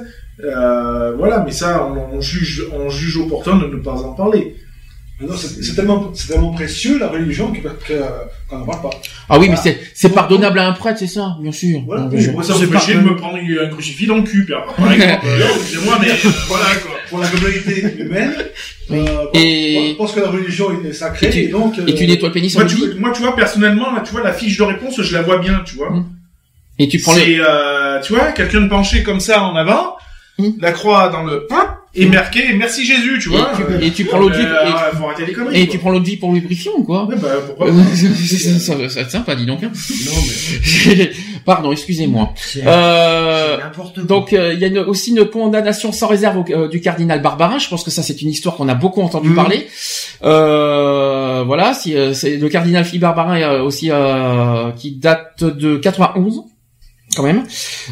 Euh, 0.44 1.14
voilà, 1.18 1.44
mais 1.46 1.52
ça, 1.52 1.86
on, 1.86 2.16
on 2.18 2.22
juge, 2.22 2.66
on 2.74 2.90
juge 2.90 3.18
opportun 3.18 3.58
de 3.58 3.68
ne 3.68 3.76
pas 3.82 4.02
en 4.02 4.14
parler. 4.14 4.56
Non, 5.22 5.38
c'est 5.38 5.64
c'est 5.64 5.76
tellement, 5.76 6.12
c'est 6.14 6.28
tellement 6.34 6.52
précieux 6.52 6.98
la 7.00 7.08
religion 7.08 7.54
qu'on 7.54 8.58
n'en 8.58 8.66
parle 8.66 8.82
pas. 8.82 8.90
Ah 9.30 9.38
oui, 9.40 9.48
mais 9.48 9.56
Voilà. 9.56 9.62
c'est 9.62 9.80
c'est 9.94 10.10
pardonnable 10.10 10.60
à 10.60 10.68
un 10.68 10.74
prêtre, 10.74 11.00
c'est 11.00 11.08
ça, 11.08 11.38
bien 11.40 11.52
sûr. 11.52 11.82
Voilà. 11.86 12.10
Oui, 12.12 12.28
Moi, 12.32 12.44
ça 12.44 12.54
C'est 12.56 12.66
de 12.96 13.00
me 13.02 13.16
prendre 13.16 13.38
un 13.38 13.70
crucifix 13.70 14.06
dans 14.08 14.16
le 14.18 14.24
cul, 14.24 14.46
Pierre, 14.46 14.66
par 14.66 14.92
exemple. 14.92 15.22
Euh, 15.26 15.48
Excusez-moi, 15.56 15.98
mais 16.02 16.10
euh, 16.10 16.30
voilà 16.48 16.66
quoi. 16.84 16.92
Pour 17.10 17.20
la 17.20 17.28
globalité 17.28 18.02
humaine, 18.04 18.34
euh, 18.92 19.26
Et- 19.36 19.90
je 19.92 19.96
pense 19.96 20.12
que 20.14 20.20
la 20.20 20.30
religion 20.30 20.68
est 20.84 20.92
sacrée 20.94 21.28
Et 21.28 21.30
tu- 21.30 21.40
et 21.40 21.48
donc. 21.50 21.76
Et 21.88 21.94
tu 21.94 22.04
euh, 22.04 22.08
nettoies 22.08 22.30
le 22.30 22.34
pénis 22.34 22.54
Moi 22.56 22.64
en 22.64 22.68
tu, 22.68 22.76
moi, 23.00 23.12
tu 23.16 23.22
vois, 23.22 23.36
personnellement, 23.36 23.94
là, 23.94 24.02
tu 24.04 24.12
vois, 24.12 24.24
la 24.24 24.34
fiche 24.34 24.58
de 24.58 24.64
réponse, 24.64 25.00
je 25.02 25.14
la 25.14 25.22
vois 25.22 25.38
bien, 25.38 25.62
tu 25.66 25.76
vois. 25.76 25.92
Mm. 25.92 26.06
Et 26.80 26.88
tu 26.90 27.00
prends 27.00 27.14
C'est, 27.14 27.28
le... 27.28 27.46
euh, 27.48 28.02
tu 28.02 28.14
vois, 28.14 28.32
quelqu'un 28.32 28.62
de 28.62 28.68
penché 28.68 29.04
comme 29.04 29.20
ça 29.20 29.44
en 29.44 29.56
avant, 29.56 29.96
Mm. 30.40 30.50
la 30.60 30.72
croix 30.72 31.10
dans 31.10 31.24
le 31.24 31.46
pain, 31.46 31.73
et 31.96 32.06
marqué 32.08 32.54
merci 32.54 32.86
Jésus, 32.86 33.20
tu 33.22 33.30
vois. 33.30 33.52
Et 33.54 33.80
tu- 33.80 33.86
et 33.88 33.92
tu 33.92 34.06
prends 34.06 34.18
l'autre 34.20 34.36
vie- 34.38 34.46
euh, 34.46 34.68
et- 34.92 34.96
faut 34.98 35.06
arrêter 35.06 35.26
les 35.26 35.34
conneries. 35.34 35.60
Et 35.60 35.66
quoi. 35.66 35.72
tu 35.72 35.78
prends 35.80 35.92
l'autre 35.92 36.06
vie 36.06 36.18
pour 36.18 36.34
lubrifiant 36.34 36.72
ou 36.78 36.84
quoi 36.84 37.06
Ouais, 37.06 37.16
bah, 37.18 37.30
pourquoi 37.46 37.68
pas. 37.68 37.74
ça, 37.96 38.60
ça 38.60 38.76
va 38.76 38.84
être 39.02 39.12
sympa, 39.12 39.36
dis 39.36 39.46
donc. 39.46 39.64
hein. 39.64 39.72
Non, 40.06 40.12
mais... 40.88 41.12
Pardon, 41.46 41.72
excusez-moi. 41.74 42.34
Euh, 42.66 43.58
donc 44.06 44.32
euh, 44.32 44.54
il 44.54 44.60
y 44.60 44.64
a 44.64 44.68
une- 44.68 44.78
aussi 44.80 45.12
une 45.12 45.26
condamnation 45.26 45.92
sans 45.92 46.08
réserve 46.08 46.38
au- 46.38 46.46
euh, 46.52 46.68
du 46.70 46.80
cardinal 46.80 47.22
Barbarin. 47.22 47.58
Je 47.60 47.68
pense 47.68 47.84
que 47.84 47.92
ça 47.92 48.02
c'est 48.02 48.22
une 48.22 48.30
histoire 48.30 48.56
qu'on 48.56 48.70
a 48.70 48.76
beaucoup 48.76 49.02
entendu 49.02 49.30
Mhm. 49.30 49.36
parler. 49.36 49.68
Euh, 50.24 51.44
voilà, 51.46 51.74
si, 51.74 51.96
euh, 51.96 52.14
c'est 52.14 52.38
le 52.38 52.50
cardinal 52.50 52.86
Philippe 52.86 53.02
Barbarin 53.02 53.40
euh, 53.42 53.62
aussi 53.62 53.90
euh, 53.92 54.72
qui 54.72 54.92
date 54.94 55.44
de 55.44 55.76
91 55.78 56.44
quand 57.16 57.24
même. 57.24 57.44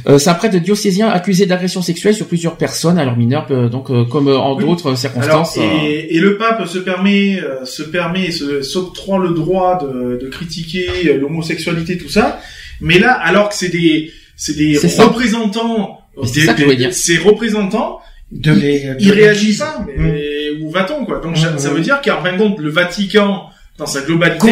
Euh, 0.08 0.18
c'est 0.18 0.30
un 0.30 0.34
prêtre 0.34 0.58
diocésien 0.58 1.10
accusé 1.10 1.46
d'agression 1.46 1.82
sexuelle 1.82 2.14
sur 2.16 2.28
plusieurs 2.28 2.58
personnes, 2.58 2.98
alors 2.98 3.18
mineures, 3.18 3.48
euh, 3.52 3.70
donc 3.70 3.90
euh, 3.90 4.04
comme 4.06 4.28
euh, 4.28 4.38
en 4.38 4.56
Oui. 4.58 4.64
d'autres 4.66 4.88
Alors, 4.88 4.98
circonstances. 4.98 5.58
euh, 5.58 5.62
et, 5.84 6.16
et 6.16 6.20
le 6.20 6.38
pape 6.38 6.66
se 6.68 6.78
permet, 6.80 7.40
euh, 7.40 7.64
se 7.66 7.84
permet, 7.84 8.26
et 8.28 8.32
se- 8.32 8.62
s'octroie 8.62 9.20
le 9.20 9.30
droit 9.30 9.80
de, 9.82 10.20
de 10.22 10.28
critiquer 10.30 11.14
l'homosexualité, 11.20 11.98
tout 11.98 12.10
ça. 12.10 12.40
Mais 12.82 13.00
là, 13.00 13.12
alors 13.14 13.50
que 13.50 13.56
c'est 13.56 13.70
des, 13.70 14.12
c'est 14.36 14.58
des 14.58 14.78
représentants, 14.98 16.00
des- 16.34 16.46
ça 16.46 16.54
que 16.54 16.58
je 16.58 16.58
des- 16.58 16.64
voulais 16.64 16.76
dire. 16.78 16.94
ces 16.94 17.18
représentants, 17.18 18.00
de 18.32 18.52
les, 18.54 18.80
de 18.80 18.96
ils 19.00 19.08
les- 19.12 19.24
réagissent 19.24 19.60
pas. 19.60 19.86
Mais 19.98 20.50
où 20.62 20.72
va-t-on 20.72 21.06
quoi? 21.06 21.20
Donc 21.20 21.38
ça- 21.38 21.52
Mm. 21.52 21.60
ça 21.60 21.70
veut 21.70 21.82
dire 21.82 22.02
qu'en 22.02 22.22
fin 22.24 22.34
de 22.34 22.38
compte, 22.38 22.60
le 22.60 22.70
Vatican, 22.70 23.44
dans 23.78 23.86
sa 23.86 24.02
globalité, 24.02 24.48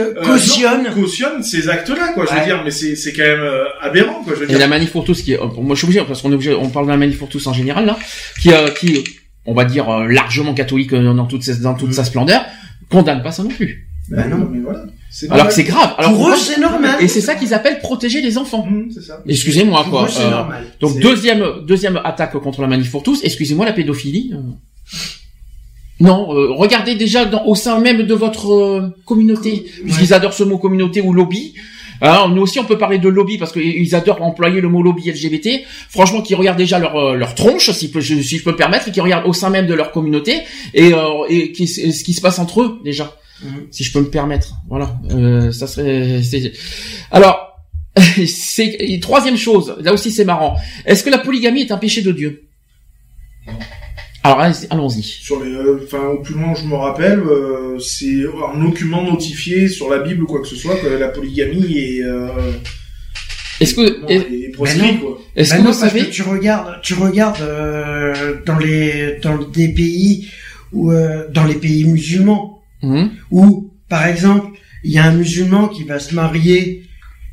euh, 0.00 0.14
cautionne. 0.24 0.84
non, 0.84 0.92
cautionne 1.02 1.42
ces 1.42 1.68
actes-là, 1.68 2.12
quoi. 2.14 2.24
Je 2.26 2.32
veux 2.32 2.38
Ouais. 2.40 2.44
dire, 2.46 2.62
mais 2.64 2.70
c'est 2.70 2.96
c'est 2.96 3.12
quand 3.12 3.22
même 3.22 3.40
euh, 3.40 3.64
aberrant, 3.80 4.22
quoi. 4.24 4.32
Je 4.34 4.40
veux 4.40 4.44
Et 4.44 4.48
dire. 4.48 4.58
la 4.58 4.66
manif 4.68 4.90
pour 4.90 5.04
tous, 5.04 5.22
qui 5.22 5.32
est, 5.34 5.38
euh, 5.40 5.46
moi 5.58 5.74
je 5.74 5.78
suis 5.78 5.86
obligé 5.86 6.04
parce 6.06 6.20
qu'on 6.22 6.32
est 6.32 6.34
obligé, 6.34 6.54
on 6.54 6.68
parle 6.70 6.86
de 6.86 6.90
la 6.90 6.96
manif 6.96 7.18
pour 7.18 7.28
tous 7.28 7.46
en 7.46 7.52
général 7.52 7.86
là, 7.86 7.96
qui, 8.40 8.52
euh, 8.52 8.70
qui, 8.70 9.04
on 9.46 9.54
va 9.54 9.64
dire 9.64 9.88
euh, 9.88 10.06
largement 10.08 10.54
catholique 10.54 10.92
euh, 10.94 11.12
dans 11.14 11.26
toute, 11.26 11.42
sa- 11.44 11.54
dans 11.54 11.74
toute 11.74 11.90
Mm. 11.90 11.92
sa 11.92 12.04
splendeur, 12.04 12.44
condamne 12.90 13.22
pas 13.22 13.30
ça 13.32 13.42
non 13.44 13.50
plus. 13.50 13.88
Bah 14.10 14.26
non. 14.26 14.48
mais 14.50 14.58
voilà. 14.60 14.84
C'est 15.14 15.30
Alors 15.30 15.46
que 15.48 15.52
c'est 15.54 15.64
grave. 15.64 15.94
Alors 15.98 16.12
Pour 16.14 16.30
eux, 16.30 16.36
c'est 16.36 16.58
normal. 16.58 16.96
Et 17.00 17.06
c'est 17.06 17.20
ça 17.20 17.34
qu'ils 17.34 17.52
appellent 17.54 17.78
protéger 17.80 18.20
les 18.22 18.38
enfants. 18.38 18.66
Mmh, 18.66 18.90
c'est 18.94 19.02
ça. 19.02 19.22
Excusez-moi 19.28 19.82
Pour 19.84 19.92
quoi. 19.92 20.04
eux, 20.06 20.10
c'est 20.10 20.22
Euh, 20.24 20.30
normal. 20.30 20.64
donc 20.80 20.98
deuxième 21.00 21.44
deuxième 21.66 22.00
attaque 22.02 22.32
contre 22.32 22.62
la 22.62 22.66
manif 22.66 22.90
pour 22.90 23.02
tous. 23.02 23.20
Excusez-moi 23.22 23.66
la 23.66 23.72
pédophilie. 23.74 24.32
Non, 26.02 26.34
euh, 26.34 26.52
regardez 26.52 26.94
déjà 26.94 27.24
dans, 27.24 27.44
au 27.46 27.54
sein 27.54 27.78
même 27.80 28.02
de 28.02 28.14
votre 28.14 28.52
euh, 28.52 28.94
communauté, 29.06 29.64
puisqu'ils 29.84 30.12
adorent 30.14 30.34
ce 30.34 30.44
mot 30.44 30.58
communauté 30.58 31.00
ou 31.00 31.12
lobby. 31.12 31.54
Alors, 32.00 32.28
nous 32.30 32.42
aussi, 32.42 32.58
on 32.58 32.64
peut 32.64 32.78
parler 32.78 32.98
de 32.98 33.08
lobby 33.08 33.38
parce 33.38 33.52
qu'ils 33.52 33.94
adorent 33.94 34.20
employer 34.22 34.60
le 34.60 34.68
mot 34.68 34.82
lobby 34.82 35.08
LGBT. 35.10 35.62
Franchement, 35.88 36.20
qui 36.20 36.34
regardent 36.34 36.58
déjà 36.58 36.78
leur 36.80 36.96
euh, 36.96 37.14
leur 37.14 37.34
tronche, 37.36 37.70
si, 37.70 37.90
peut- 37.92 38.00
je, 38.00 38.20
si 38.20 38.38
je 38.38 38.42
peux 38.44 38.50
me 38.50 38.56
permettre, 38.56 38.88
et 38.88 38.90
qui 38.90 39.00
regardent 39.00 39.26
au 39.28 39.32
sein 39.32 39.50
même 39.50 39.66
de 39.68 39.74
leur 39.74 39.92
communauté 39.92 40.40
et, 40.74 40.92
euh, 40.92 41.24
et 41.28 41.52
qui, 41.52 41.66
ce 41.68 42.02
qui 42.02 42.12
se 42.12 42.20
passe 42.20 42.38
entre 42.40 42.62
eux 42.62 42.80
déjà, 42.84 43.14
Mhm. 43.44 43.66
si 43.70 43.82
je 43.84 43.92
peux 43.92 44.00
me 44.00 44.10
permettre. 44.10 44.54
Voilà, 44.68 44.96
euh, 45.12 45.50
ça 45.52 45.66
serait. 45.68 46.20
Alors, 47.12 47.56
c'est 48.26 48.98
troisième 49.00 49.36
chose. 49.36 49.76
Là 49.80 49.92
aussi, 49.92 50.10
c'est 50.10 50.24
marrant. 50.24 50.56
Est-ce 50.86 51.04
que 51.04 51.10
la 51.10 51.18
polygamie 51.18 51.60
est 51.62 51.70
un 51.72 51.78
péché 51.78 52.02
de 52.02 52.10
Dieu? 52.12 52.42
Alors, 54.24 54.40
allez- 54.40 54.54
allons-y. 54.70 55.02
Sur 55.02 55.42
les, 55.42 55.50
euh, 55.52 55.80
enfin, 55.84 56.04
au 56.08 56.18
plus 56.22 56.34
loin, 56.34 56.54
je 56.54 56.64
me 56.64 56.74
rappelle, 56.76 57.18
euh, 57.20 57.78
c'est 57.80 58.24
en 58.26 58.64
aucunement 58.64 59.02
notifié 59.02 59.68
sur 59.68 59.90
la 59.90 59.98
Bible 59.98 60.22
ou 60.22 60.26
quoi 60.26 60.40
que 60.42 60.46
ce 60.48 60.56
soit 60.56 60.76
que 60.76 60.86
la 60.86 61.08
polygamie 61.08 61.76
est, 61.76 62.02
euh, 62.04 62.28
Est-ce 63.60 63.74
que 63.74 64.00
non, 64.00 64.08
est- 64.08 64.16
est 64.46 64.48
proscrite, 64.52 64.82
non. 64.94 64.98
quoi. 64.98 65.18
est-ce 65.36 65.50
que 65.52 65.56
non, 65.58 65.62
vous 65.64 65.68
parce 65.70 65.80
savez 65.80 66.06
que 66.06 66.10
tu 66.10 66.22
regardes, 66.22 66.80
tu 66.82 66.94
regardes 66.94 67.40
euh, 67.42 68.36
dans 68.46 68.58
les 68.58 69.18
dans 69.22 69.38
des 69.38 69.68
pays 69.68 70.28
où 70.72 70.90
euh, 70.92 71.26
dans 71.32 71.44
les 71.44 71.54
pays 71.56 71.84
musulmans 71.84 72.62
Mhm. 72.82 73.10
où 73.30 73.70
par 73.88 74.06
exemple 74.06 74.56
il 74.84 74.90
y 74.92 74.98
a 74.98 75.04
un 75.04 75.12
musulman 75.14 75.68
qui 75.68 75.84
va 75.84 75.98
se 76.00 76.12
marier 76.14 76.82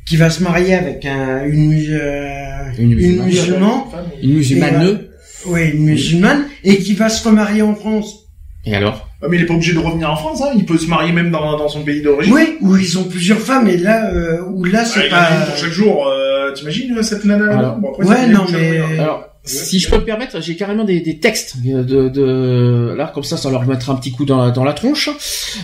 qui 0.06 0.16
va 0.16 0.30
se 0.30 0.42
marier 0.42 0.74
avec 0.74 1.04
un 1.04 1.44
une 1.46 1.72
euh, 1.90 2.70
Une 2.78 2.92
une 2.92 2.96
musulmane. 2.96 3.26
musulmane 3.26 3.80
une 4.22 4.34
musulmane 4.34 4.82
Et, 4.82 4.86
euh, 4.86 5.09
oui 5.46 5.70
une 5.74 5.84
musulmane 5.84 6.44
et 6.64 6.78
qui 6.78 6.94
va 6.94 7.08
se 7.08 7.26
remarier 7.26 7.62
en 7.62 7.74
France 7.74 8.26
Et 8.64 8.74
alors? 8.74 9.08
Ah, 9.22 9.26
mais 9.28 9.36
il 9.36 9.42
est 9.42 9.46
pas 9.46 9.54
obligé 9.54 9.74
de 9.74 9.78
revenir 9.78 10.10
en 10.10 10.16
France, 10.16 10.40
hein. 10.42 10.50
Il 10.56 10.64
peut 10.64 10.78
se 10.78 10.86
marier 10.86 11.12
même 11.12 11.30
dans, 11.30 11.56
dans 11.58 11.68
son 11.68 11.82
pays 11.82 12.00
d'origine. 12.02 12.32
oui 12.32 12.56
où 12.60 12.76
ils 12.76 12.98
ont 12.98 13.04
plusieurs 13.04 13.38
femmes 13.38 13.68
et 13.68 13.76
là 13.76 14.10
euh, 14.12 14.40
où 14.50 14.64
là 14.64 14.84
c'est 14.84 15.06
il 15.06 15.10
y 15.10 15.14
en 15.14 15.16
a 15.16 15.20
pas 15.20 15.46
pour 15.46 15.56
chaque 15.56 15.70
jour. 15.70 16.06
Euh, 16.06 16.52
T'imagines 16.52 16.96
euh, 16.98 17.02
cette 17.02 17.24
nana 17.24 17.46
là 17.46 17.58
Alors, 17.58 17.76
bon, 17.76 17.90
après, 17.90 18.04
ouais, 18.06 18.26
non, 18.28 18.44
mais- 18.50 18.78
moyen. 18.80 18.98
Alors, 19.02 19.24
si 19.44 19.78
je 19.78 19.88
peux 19.88 19.96
me 19.96 20.04
permettre, 20.04 20.42
j'ai 20.42 20.54
carrément 20.56 20.84
des, 20.84 21.00
des 21.00 21.18
textes 21.18 21.56
de, 21.62 22.08
de 22.08 22.94
là 22.96 23.10
comme 23.14 23.22
ça, 23.24 23.36
ça 23.38 23.50
leur 23.50 23.64
mettra 23.66 23.92
un 23.92 23.96
petit 23.96 24.12
coup 24.12 24.24
dans 24.26 24.44
la, 24.44 24.50
dans 24.50 24.64
la 24.64 24.72
tronche. 24.74 25.08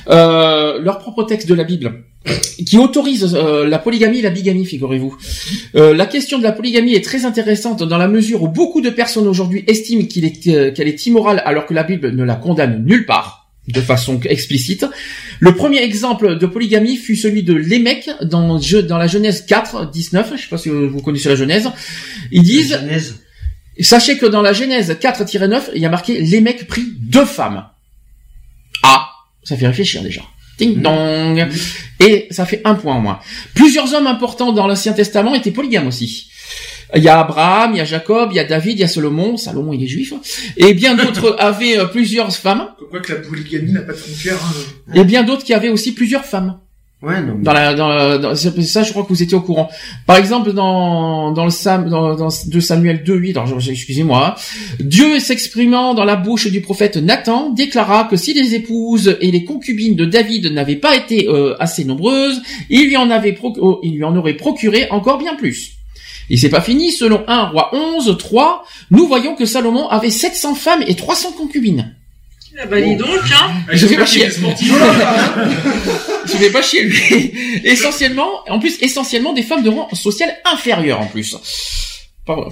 Euh, 0.09 0.81
leur 0.81 0.99
propre 0.99 1.25
texte 1.25 1.49
de 1.49 1.55
la 1.55 1.65
Bible 1.65 2.05
qui 2.67 2.79
autorise 2.79 3.35
euh, 3.35 3.67
la 3.67 3.79
polygamie 3.79 4.19
et 4.19 4.23
la 4.23 4.31
bigamie, 4.31 4.65
figurez-vous. 4.65 5.17
Euh, 5.77 5.95
la 5.95 6.07
question 6.07 6.39
de 6.39 6.43
la 6.43 6.53
polygamie 6.53 6.95
est 6.95 7.05
très 7.05 7.25
intéressante 7.25 7.83
dans 7.83 7.99
la 7.99 8.09
mesure 8.09 8.43
où 8.43 8.49
beaucoup 8.49 8.81
de 8.81 8.91
personnes 8.91 9.29
aujourd'hui 9.29 9.65
estiment 9.67 10.05
qu'il 10.05 10.25
est 10.25 10.47
euh, 10.49 10.73
qu'elle 10.73 10.89
est 10.89 11.07
immorale 11.07 11.43
alors 11.45 11.67
que 11.67 11.75
la 11.75 11.85
Bible 11.85 12.11
ne 12.11 12.25
la 12.25 12.35
condamne 12.35 12.85
nulle 12.85 13.07
part 13.07 13.49
de 13.69 13.81
façon 13.81 14.21
explicite. 14.25 14.87
Le 15.41 15.55
premier 15.55 15.83
exemple 15.83 16.39
de 16.39 16.47
polygamie 16.47 16.97
fut 16.97 17.17
celui 17.17 17.43
de 17.43 17.53
Lémec 17.53 18.09
dans, 18.23 18.61
dans 18.61 18.99
la 18.99 19.07
Genèse 19.07 19.45
4, 19.45 19.91
19. 19.91 20.33
Je 20.37 20.43
sais 20.43 20.49
pas 20.49 20.59
si 20.59 20.69
vous 20.69 21.03
connaissez 21.03 21.29
la 21.29 21.35
Genèse. 21.35 21.69
Ils 22.31 22.43
disent, 22.43 22.79
Genèse. 22.81 23.23
Sachez 23.81 24.17
que 24.19 24.27
dans 24.27 24.41
la 24.41 24.53
Genèse 24.53 24.93
4-9, 24.93 25.73
il 25.75 25.83
y 25.83 25.87
a 25.87 25.91
marqué 25.91 26.21
les 26.21 26.41
mecs 26.41 26.67
pris 26.67 26.85
deux 26.99 27.27
femmes. 27.27 27.67
Ah, 28.83 29.09
ça 29.43 29.57
fait 29.57 29.67
réfléchir 29.67 30.03
déjà. 30.03 30.23
Ding 30.59 30.81
dong. 30.81 31.47
Et 32.01 32.27
ça 32.31 32.47
fait 32.47 32.61
un 32.65 32.75
point 32.75 32.95
en 32.95 33.01
moins. 33.01 33.21
Plusieurs 33.55 33.95
hommes 33.95 34.07
importants 34.07 34.53
dans 34.53 34.67
l'Ancien 34.67 34.93
Testament 34.93 35.35
étaient 35.35 35.51
polygames 35.51 35.87
aussi. 35.87 36.31
Il 36.95 37.03
y 37.03 37.09
a 37.09 37.19
Abraham, 37.21 37.73
il 37.75 37.79
y 37.79 37.81
a 37.81 37.85
Jacob, 37.85 38.29
il 38.33 38.37
y 38.37 38.39
a 38.39 38.45
David, 38.45 38.79
il 38.79 38.81
y 38.81 38.85
a 38.85 38.89
Salomon. 38.89 39.37
Salomon, 39.37 39.73
il 39.73 39.83
est 39.83 39.89
juif. 39.89 40.13
Et 40.57 40.73
bien 40.73 40.95
d'autres 40.95 41.35
avaient 41.41 41.79
euh, 41.79 41.87
plusieurs 41.87 42.33
femmes. 42.35 42.69
Quoi 42.91 43.01
que 43.01 43.13
la 43.13 43.21
polygamie 43.21 43.73
n'a 43.73 43.81
pas 43.81 43.93
de 43.93 43.99
frontières. 43.99 44.37
hein. 44.37 44.93
Et 44.95 45.05
bien 45.05 45.25
d'autres 45.25 45.43
qui 45.45 45.53
avaient 45.53 45.69
aussi 45.69 45.93
plusieurs 45.93 46.25
femmes. 46.25 46.61
Ouais 47.07 47.23
non 47.23 47.37
Dans 47.41 47.53
la, 47.53 47.75
dans, 47.75 47.89
la- 47.89 48.19
dans- 48.19 48.35
ça, 48.35 48.83
je 48.83 48.91
crois 48.91 49.05
que 49.05 49.09
vous 49.09 49.23
étiez 49.23 49.37
au 49.37 49.41
courant. 49.41 49.69
Par 50.07 50.17
exemple, 50.17 50.53
dans, 50.53 51.31
dans 51.33 51.45
le 51.45 51.51
Sam, 51.51 51.89
dans, 51.89 52.15
dans 52.15 52.29
2 52.47 52.61
Samuel 52.61 53.05
2, 53.05 53.15
8, 53.15 53.37
alors, 53.37 53.61
je- 53.61 53.71
excusez-moi, 53.71 54.35
Dieu 54.81 55.19
s'exprimant 55.21 55.95
dans 55.95 56.05
la 56.05 56.17
bouche 56.17 56.49
du 56.51 56.61
prophète 56.61 56.97
Nathan 56.97 57.51
déclara 57.51 58.05
que 58.05 58.17
si 58.17 58.35
les 58.35 58.55
épouses 58.55 59.17
et 59.21 59.31
les 59.31 59.45
concubines 59.45 59.97
de 59.97 60.05
David 60.05 60.53
n'avaient 60.53 60.77
pas 60.77 60.95
été 60.97 61.29
euh, 61.29 61.55
assez 61.61 61.85
nombreuses, 61.85 62.43
il 62.71 62.87
lui 62.87 62.97
en 62.97 63.11
avait 63.11 63.33
proc- 63.33 63.59
oh, 63.61 63.81
il 63.83 63.95
lui 63.97 64.05
en 64.05 64.15
aurait 64.17 64.35
procuré 64.35 64.89
encore 64.91 65.19
bien 65.19 65.35
plus. 65.35 65.73
Et 66.29 66.37
c'est 66.37 66.49
pas 66.49 66.61
fini, 66.61 66.91
selon 66.93 67.23
1 67.29 67.47
roi 67.49 67.71
11, 67.73 68.17
3, 68.19 68.65
nous 68.91 69.07
voyons 69.07 69.35
que 69.37 69.45
Salomon 69.47 69.89
avait 69.89 70.11
700 70.11 70.55
femmes 70.55 70.83
et 70.87 70.95
300 70.97 71.33
concubines. 71.33 71.96
Ah 72.59 72.67
bah 72.67 72.81
dis 72.81 72.97
donc, 72.97 73.09
hein. 73.09 73.51
Ah, 73.69 73.73
Je 73.73 73.87
vais 73.87 73.97
j'espère 73.97 73.99
pas 73.99 74.07
chier. 74.07 74.29
Je 76.27 76.37
vais 76.39 76.51
pas 76.51 76.63
chier 76.63 76.83
lui. 76.85 77.33
essentiellement, 77.65 78.29
en 78.49 78.59
plus, 78.59 78.81
essentiellement 78.83 79.33
des 79.33 79.43
femmes 79.43 79.63
de 79.63 79.69
rang 79.71 79.89
social 79.95 80.31
inférieur 80.51 81.01
en 81.01 81.07
plus. 81.07 81.37
Pardon. 82.25 82.51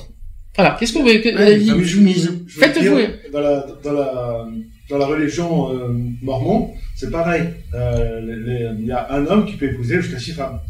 Voilà. 0.57 0.77
Qu'est-ce 0.79 0.93
que 0.93 0.99
vous 0.99 1.05
voulez 1.05 1.21
que, 1.21 1.31
Ouais, 1.31 1.59
euh, 1.59 1.83
je 1.85 1.99
mise. 1.99 2.31
Je 2.47 2.55
veux 2.55 2.61
Faites-vous. 2.61 2.99
Dans 3.33 3.41
la, 3.41 3.67
dans 3.83 3.93
la, 3.93 4.47
dans 4.91 4.99
la 4.99 5.07
religion 5.07 5.73
euh, 5.73 5.89
mormon, 6.23 6.75
c'est 6.95 7.11
pareil. 7.11 7.45
Euh, 7.75 8.75
Il 8.79 8.87
y 8.87 8.93
a 8.93 9.11
un 9.11 9.27
homme 9.27 9.47
qui 9.47 9.55
peut 9.55 9.67
épouser 9.67 10.01
jusqu'à 10.03 10.19
six 10.21 10.33
femmes. 10.33 10.61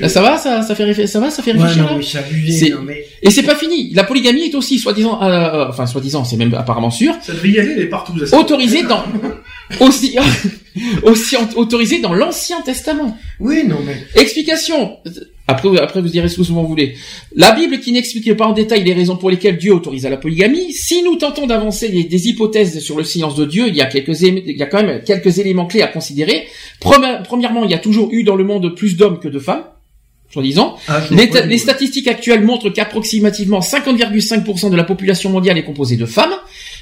Là, 0.00 0.08
ça 0.08 0.22
va, 0.22 0.36
ça, 0.38 0.62
ça 0.62 0.74
fait 0.74 0.84
réfléchir, 0.84 1.08
ça 1.12 1.20
va, 1.20 1.30
ça 1.30 1.42
fait 1.42 1.52
Ouais, 1.52 1.58
réfléchir. 1.60 1.82
non, 1.84 1.90
là 1.90 1.96
mais 1.98 2.52
C'est- 2.52 2.70
non, 2.70 2.82
mais- 2.82 3.04
Et 3.22 3.30
c'est 3.30 3.42
pas 3.44 3.54
fini. 3.54 3.92
La 3.94 4.02
polygamie 4.04 4.42
est 4.42 4.54
aussi, 4.54 4.78
soi-disant, 4.78 5.22
euh, 5.22 5.26
euh, 5.26 5.68
enfin, 5.68 5.86
soi-disant, 5.86 6.24
c'est 6.24 6.36
même 6.36 6.52
apparemment 6.54 6.90
sûr, 6.90 7.14
Ça 7.22 7.32
devrait 7.32 7.48
y 7.50 7.58
aller, 7.60 7.72
elle 7.76 7.82
est 7.82 7.86
partout. 7.86 8.12
ça. 8.26 8.38
autorisée 8.38 8.82
dans, 8.82 9.04
aussi, 9.80 10.16
aussi 11.04 11.36
autorisée 11.56 12.00
dans 12.00 12.12
l'Ancien 12.14 12.60
Testament. 12.62 13.16
Oui, 13.40 13.62
non, 13.66 13.78
mais. 13.86 13.96
Explication. 14.20 14.96
Après, 15.46 15.68
après, 15.78 16.00
vous 16.00 16.08
direz 16.08 16.28
ce 16.28 16.36
que 16.38 16.42
vous 16.42 16.66
voulez. 16.66 16.94
La 17.36 17.52
Bible 17.52 17.78
qui 17.80 17.92
n'explique 17.92 18.34
pas 18.34 18.46
en 18.46 18.52
détail 18.52 18.82
les 18.82 18.94
raisons 18.94 19.16
pour 19.16 19.30
lesquelles 19.30 19.58
Dieu 19.58 19.74
autorisa 19.74 20.08
la 20.08 20.16
polygamie. 20.16 20.72
Si 20.72 21.02
nous 21.02 21.16
tentons 21.16 21.46
d'avancer 21.46 21.88
les- 21.88 22.04
des 22.04 22.28
hypothèses 22.28 22.80
sur 22.80 22.96
le 22.96 23.04
silence 23.04 23.36
de 23.36 23.44
Dieu, 23.44 23.66
il 23.68 23.76
y 23.76 23.82
a 23.82 23.86
quelques, 23.86 24.18
il 24.22 24.56
y 24.56 24.62
a 24.62 24.66
quand 24.66 24.82
même 24.82 25.02
quelques 25.04 25.38
éléments 25.38 25.66
clés 25.66 25.82
à 25.82 25.86
considérer. 25.88 26.46
Premi- 26.80 27.22
Premièrement, 27.24 27.64
il 27.64 27.70
y 27.70 27.74
a 27.74 27.78
toujours 27.78 28.08
eu 28.12 28.24
dans 28.24 28.36
le 28.36 28.44
monde 28.44 28.74
plus 28.74 28.96
d'hommes 28.96 29.20
que 29.20 29.28
de 29.28 29.38
femmes. 29.38 29.64
Soi-disant. 30.34 30.76
Ah, 30.88 31.00
je 31.08 31.14
Les, 31.14 31.30
ta- 31.30 31.46
statistiques 31.56 32.08
actuelles 32.08 32.42
montrent 32.42 32.68
qu'approximativement 32.68 33.60
50,5% 33.60 34.68
de 34.68 34.74
la 34.74 34.82
population 34.82 35.30
mondiale 35.30 35.56
est 35.58 35.62
composée 35.62 35.96
de 35.96 36.06
femmes 36.06 36.34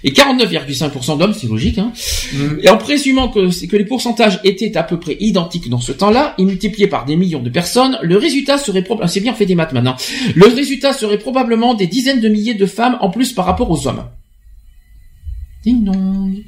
et 0.04 0.10
49,5% 0.10 1.18
d'hommes, 1.18 1.34
c'est 1.34 1.46
logique. 1.46 1.76
Hein. 1.76 1.92
Et 2.62 2.70
en 2.70 2.78
présumant 2.78 3.28
que, 3.28 3.76
les 3.76 3.84
pourcentages 3.84 4.40
étaient 4.42 4.74
à 4.78 4.82
peu 4.84 4.98
près 4.98 5.18
identiques 5.20 5.68
dans 5.68 5.80
ce 5.80 5.92
temps-là, 5.92 6.34
et 6.38 6.44
multipliés 6.44 6.86
par 6.86 7.04
des 7.04 7.14
millions 7.14 7.42
de 7.42 7.50
personnes, 7.50 7.98
le 8.02 8.16
résultat 8.16 8.56
serait 8.56 8.82
probablement, 8.82 9.12
c'est 9.12 9.20
bien 9.20 9.32
on 9.32 9.36
fait 9.36 9.44
des 9.44 9.54
maths 9.54 9.74
maintenant, 9.74 9.96
le 10.34 10.46
résultat 10.46 10.94
serait 10.94 11.18
probablement 11.18 11.74
des 11.74 11.86
dizaines 11.86 12.20
de 12.20 12.28
milliers 12.30 12.54
de 12.54 12.66
femmes 12.66 12.96
en 13.00 13.10
plus 13.10 13.34
par 13.34 13.44
rapport 13.44 13.70
aux 13.70 13.86
hommes. 13.86 14.04
Ding 15.62 15.84
dong. 15.84 16.42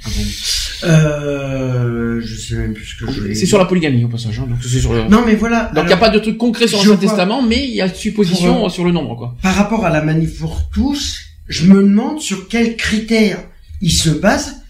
Euh, 0.85 2.21
je 2.21 2.37
sais 2.37 2.57
même 2.57 2.75
plus 2.75 2.85
ce 2.85 2.97
que 2.97 3.11
je 3.11 3.21
voulais 3.21 3.35
C'est 3.35 3.47
sur 3.47 3.59
la 3.59 3.65
polygamie 3.65 4.05
au 4.05 4.09
passage. 4.09 4.39
Hein, 4.39 4.47
donc 4.49 4.59
c'est 4.63 4.81
sur 4.81 4.93
le... 4.93 5.05
Non, 5.09 5.25
mais 5.25 5.35
voilà. 5.35 5.71
Donc 5.75 5.85
il 5.85 5.89
n'y 5.89 5.93
a 5.93 5.99
pas 5.99 6.11
de 6.11 6.19
truc 6.19 6.37
concret 6.39 6.67
sur 6.67 6.79
l'Ancien 6.79 6.97
Testament, 6.97 7.43
mais 7.43 7.65
il 7.65 7.75
y 7.75 7.81
a 7.81 7.89
supposition 7.89 8.55
Pour, 8.55 8.67
euh, 8.67 8.71
sur 8.71 8.85
le 8.85 8.93
nombre, 8.93 9.17
quoi. 9.17 9.37
Par 9.43 9.55
rapport 9.55 9.85
à 9.85 9.91
la 9.91 10.03
manif 10.03 10.39
pour 10.39 10.69
tous, 10.71 11.21
je 11.49 11.67
me 11.67 11.83
demande 11.83 12.21
sur 12.21 12.49
quels 12.49 12.77
critères 12.77 13.43
ils 13.81 13.93
se 13.93 14.11
basent 14.11 14.63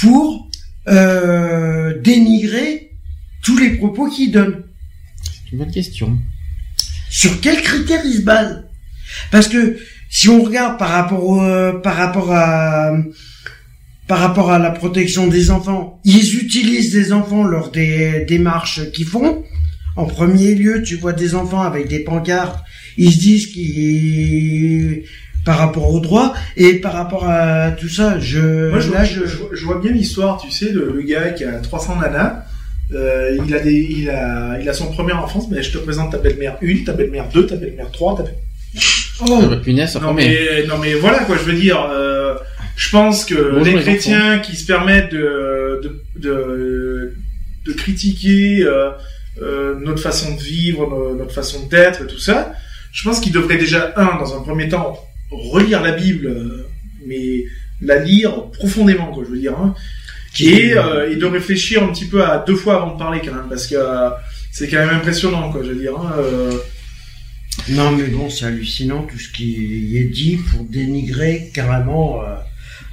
pour 0.00 0.48
euh, 0.88 2.00
dénigrer 2.00 2.92
tous 3.42 3.56
les 3.58 3.70
propos 3.76 4.08
qu'ils 4.08 4.32
donnent. 4.32 4.62
C'est 5.22 5.52
une 5.52 5.58
bonne 5.58 5.70
question. 5.70 6.18
Sur 7.10 7.40
quels 7.40 7.62
critères 7.62 8.02
ils 8.04 8.18
se 8.18 8.22
basent? 8.22 8.64
Parce 9.30 9.48
que 9.48 9.78
si 10.10 10.28
on 10.28 10.42
regarde 10.42 10.78
par 10.78 10.88
rapport 10.90 11.42
euh, 11.42 11.72
par 11.72 11.96
rapport 11.96 12.32
à 12.32 12.92
par 14.08 14.18
rapport 14.20 14.50
à 14.50 14.58
la 14.58 14.70
protection 14.70 15.26
des 15.26 15.50
enfants, 15.50 16.00
ils 16.04 16.36
utilisent 16.42 16.92
des 16.92 17.12
enfants 17.12 17.44
lors 17.44 17.70
des 17.70 18.24
démarches 18.26 18.90
qu'ils 18.92 19.06
font. 19.06 19.44
En 19.96 20.06
premier 20.06 20.54
lieu, 20.54 20.82
tu 20.82 20.96
vois 20.96 21.12
des 21.12 21.34
enfants 21.34 21.60
avec 21.62 21.88
des 21.88 22.00
pancartes, 22.00 22.58
ils 22.96 23.12
se 23.12 23.18
disent 23.18 23.46
qu'ils 23.48 25.02
par 25.44 25.58
rapport 25.58 25.92
aux 25.94 26.00
droits 26.00 26.34
et 26.56 26.74
par 26.74 26.92
rapport 26.92 27.24
à 27.28 27.70
tout 27.72 27.88
ça, 27.88 28.18
je 28.18 28.68
Moi, 28.70 28.80
je, 28.80 28.90
là 28.90 28.98
vois, 28.98 29.04
je 29.04 29.26
je, 29.26 29.36
vois- 29.36 29.48
je 29.52 29.64
vois 29.64 29.78
bien 29.80 29.92
l'histoire, 29.92 30.38
tu 30.38 30.50
sais, 30.50 30.70
le, 30.72 30.92
le 30.94 31.02
gars 31.02 31.30
qui 31.30 31.44
a 31.44 31.52
300 31.58 31.96
nanas, 32.00 32.44
euh, 32.94 33.36
il 33.46 33.54
a 33.54 33.60
des, 33.60 33.72
il 33.98 34.10
a, 34.10 34.58
il 34.60 34.68
a 34.68 34.72
son 34.74 34.90
premier 34.92 35.12
enfance, 35.12 35.46
mais 35.50 35.62
je 35.62 35.70
te 35.72 35.78
présente 35.78 36.12
ta 36.12 36.18
belle-mère 36.18 36.56
1, 36.62 36.84
ta 36.84 36.92
belle-mère 36.92 37.28
2, 37.32 37.46
ta 37.46 37.56
belle-mère 37.56 37.90
3, 37.90 38.16
ta 38.18 38.22
belle... 38.24 38.34
Oh, 39.26 39.40
punaise, 39.64 39.90
ça 39.92 40.00
non 40.00 40.12
mais, 40.12 40.64
non 40.68 40.76
mais 40.78 40.94
voilà 40.94 41.20
quoi, 41.20 41.36
je 41.38 41.44
veux 41.50 41.58
dire, 41.58 41.80
euh, 41.90 42.34
je 42.78 42.88
pense 42.90 43.24
que 43.24 43.34
Bonjour, 43.34 43.64
les 43.64 43.74
chrétiens 43.82 44.38
qui 44.38 44.54
se 44.56 44.64
permettent 44.66 45.10
de, 45.12 45.80
de, 45.82 45.90
de, 46.24 47.14
de 47.66 47.72
critiquer 47.72 48.62
euh, 48.62 48.90
euh, 49.42 49.74
notre 49.80 50.00
façon 50.00 50.34
de 50.36 50.40
vivre, 50.40 50.86
no- 50.88 51.14
notre 51.16 51.34
façon 51.34 51.66
d'être 51.66 52.06
tout 52.06 52.18
ça, 52.20 52.52
je 52.92 53.02
pense 53.04 53.18
qu'ils 53.20 53.32
devraient 53.32 53.58
déjà, 53.58 53.92
un, 53.96 54.16
dans 54.18 54.36
un 54.36 54.42
premier 54.42 54.68
temps, 54.68 54.98
relire 55.30 55.82
la 55.82 55.92
Bible, 55.92 56.26
euh, 56.26 56.66
mais 57.06 57.44
la 57.82 57.98
lire 57.98 58.32
profondément, 58.60 59.12
quoi, 59.12 59.24
je 59.26 59.30
veux 59.32 59.38
dire, 59.38 59.56
hein, 59.58 59.74
et, 60.40 60.74
euh, 60.74 61.10
et 61.12 61.16
de 61.16 61.26
réfléchir 61.26 61.82
un 61.82 61.88
petit 61.88 62.06
peu 62.06 62.24
à 62.24 62.38
deux 62.46 62.54
fois 62.56 62.76
avant 62.76 62.92
de 62.94 62.98
parler 62.98 63.20
quand 63.24 63.34
même, 63.34 63.48
parce 63.48 63.66
que 63.66 63.76
c'est 64.52 64.68
quand 64.68 64.78
même 64.78 64.94
impressionnant, 65.00 65.50
quoi, 65.50 65.62
je 65.64 65.70
veux 65.70 65.80
dire. 65.80 65.96
hein, 65.98 66.12
Non, 67.70 67.90
mais 67.92 68.04
bon, 68.04 68.30
c'est 68.30 68.46
hallucinant 68.46 69.02
tout 69.02 69.18
ce 69.18 69.30
qui 69.30 69.96
est 69.96 70.04
dit 70.04 70.36
pour 70.50 70.64
dénigrer 70.64 71.50
carrément 71.52 72.22
euh, 72.22 72.34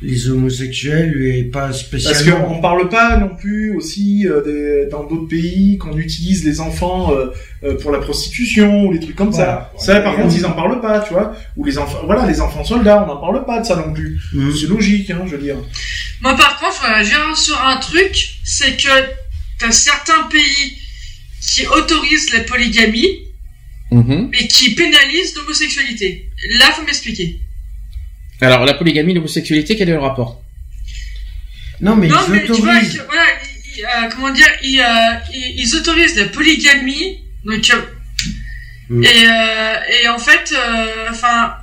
les 0.02 0.30
homosexuels 0.30 1.22
et 1.26 1.44
pas 1.46 1.68
Parce 1.68 1.80
spécialement. 1.82 2.46
qu'on 2.46 2.62
parle 2.62 2.90
pas 2.90 3.18
non 3.18 3.36
plus 3.36 3.74
aussi 3.76 4.28
euh, 4.28 4.44
des- 4.44 4.90
dans 4.90 5.04
d'autres 5.06 5.28
pays 5.28 5.78
qu'on 5.78 5.98
utilise 5.98 6.44
les 6.46 6.60
enfants 6.60 7.14
euh, 7.14 7.28
euh, 7.64 7.78
pour 7.78 7.92
la 7.92 8.00
prostitution 8.00 8.86
ou 8.88 8.92
les 8.92 9.00
trucs 9.00 9.16
comme 9.16 9.30
Voilà. 9.32 9.72
ça. 9.78 9.94
Ça, 9.94 10.00
par 10.02 10.16
contre, 10.18 10.36
ils 10.36 10.46
en 10.46 10.52
parlent 10.52 10.82
pas, 10.82 11.00
tu 11.00 11.14
vois. 11.14 11.36
Ou 11.56 11.64
les 11.66 11.78
enfants, 11.78 12.02
voilà, 12.06 12.28
les 12.28 12.42
enfants 12.42 12.64
soldats, 12.64 13.04
on 13.04 13.08
n'en 13.08 13.18
parle 13.22 13.46
pas 13.46 13.62
de 13.62 13.66
ça 13.66 13.76
non 13.78 13.94
plus. 13.94 14.20
Mhm. 14.34 14.54
C'est 14.56 14.68
logique, 14.68 15.10
hein, 15.12 15.22
je 15.26 15.32
veux 15.36 15.42
dire. 15.42 15.58
Moi, 16.22 16.36
par 16.36 16.60
contre, 16.60 16.80
voilà, 16.82 17.02
je 17.04 17.10
viens 17.10 17.34
sur 17.36 17.60
un 17.66 17.78
truc, 17.78 18.14
c'est 18.44 18.76
que 18.78 18.90
t'as 19.60 19.72
certains 19.72 20.24
pays 20.30 20.78
qui 21.42 21.66
autorisent 21.68 22.34
la 22.34 22.42
polygamie, 22.42 23.20
Mhm. 23.92 24.30
mais 24.32 24.48
qui 24.48 24.76
pénalisent 24.76 25.36
l'homosexualité. 25.36 26.30
Là, 26.60 26.66
faut 26.76 26.84
m'expliquer. 26.86 27.40
Alors, 28.42 28.66
la 28.66 28.74
polygamie, 28.74 29.14
l'homosexualité, 29.14 29.76
quel 29.76 29.90
est 29.90 29.94
le 29.94 30.00
rapport? 30.00 30.42
Non, 31.82 31.96
mais 31.96 32.08
non, 32.08 32.18
ils 32.28 32.32
mais 32.32 32.46
tu 32.46 32.52
vois, 32.54 32.74
voilà, 33.08 33.24
ils- 33.78 33.84
euh, 33.84 34.10
comment 34.14 34.30
dire, 34.32 34.48
ils, 34.64 34.80
euh, 34.80 35.16
ils, 35.34 35.60
ils 35.60 35.76
autorisent 35.76 36.16
la 36.16 36.26
polygamie, 36.26 37.22
donc, 37.46 37.70
euh, 37.72 37.82
Mm. 38.90 39.04
et, 39.04 39.08
euh, 39.26 39.76
et 40.04 40.08
en 40.10 40.20
fait, 40.20 40.54
euh, 40.56 41.08
enfin, 41.10 41.56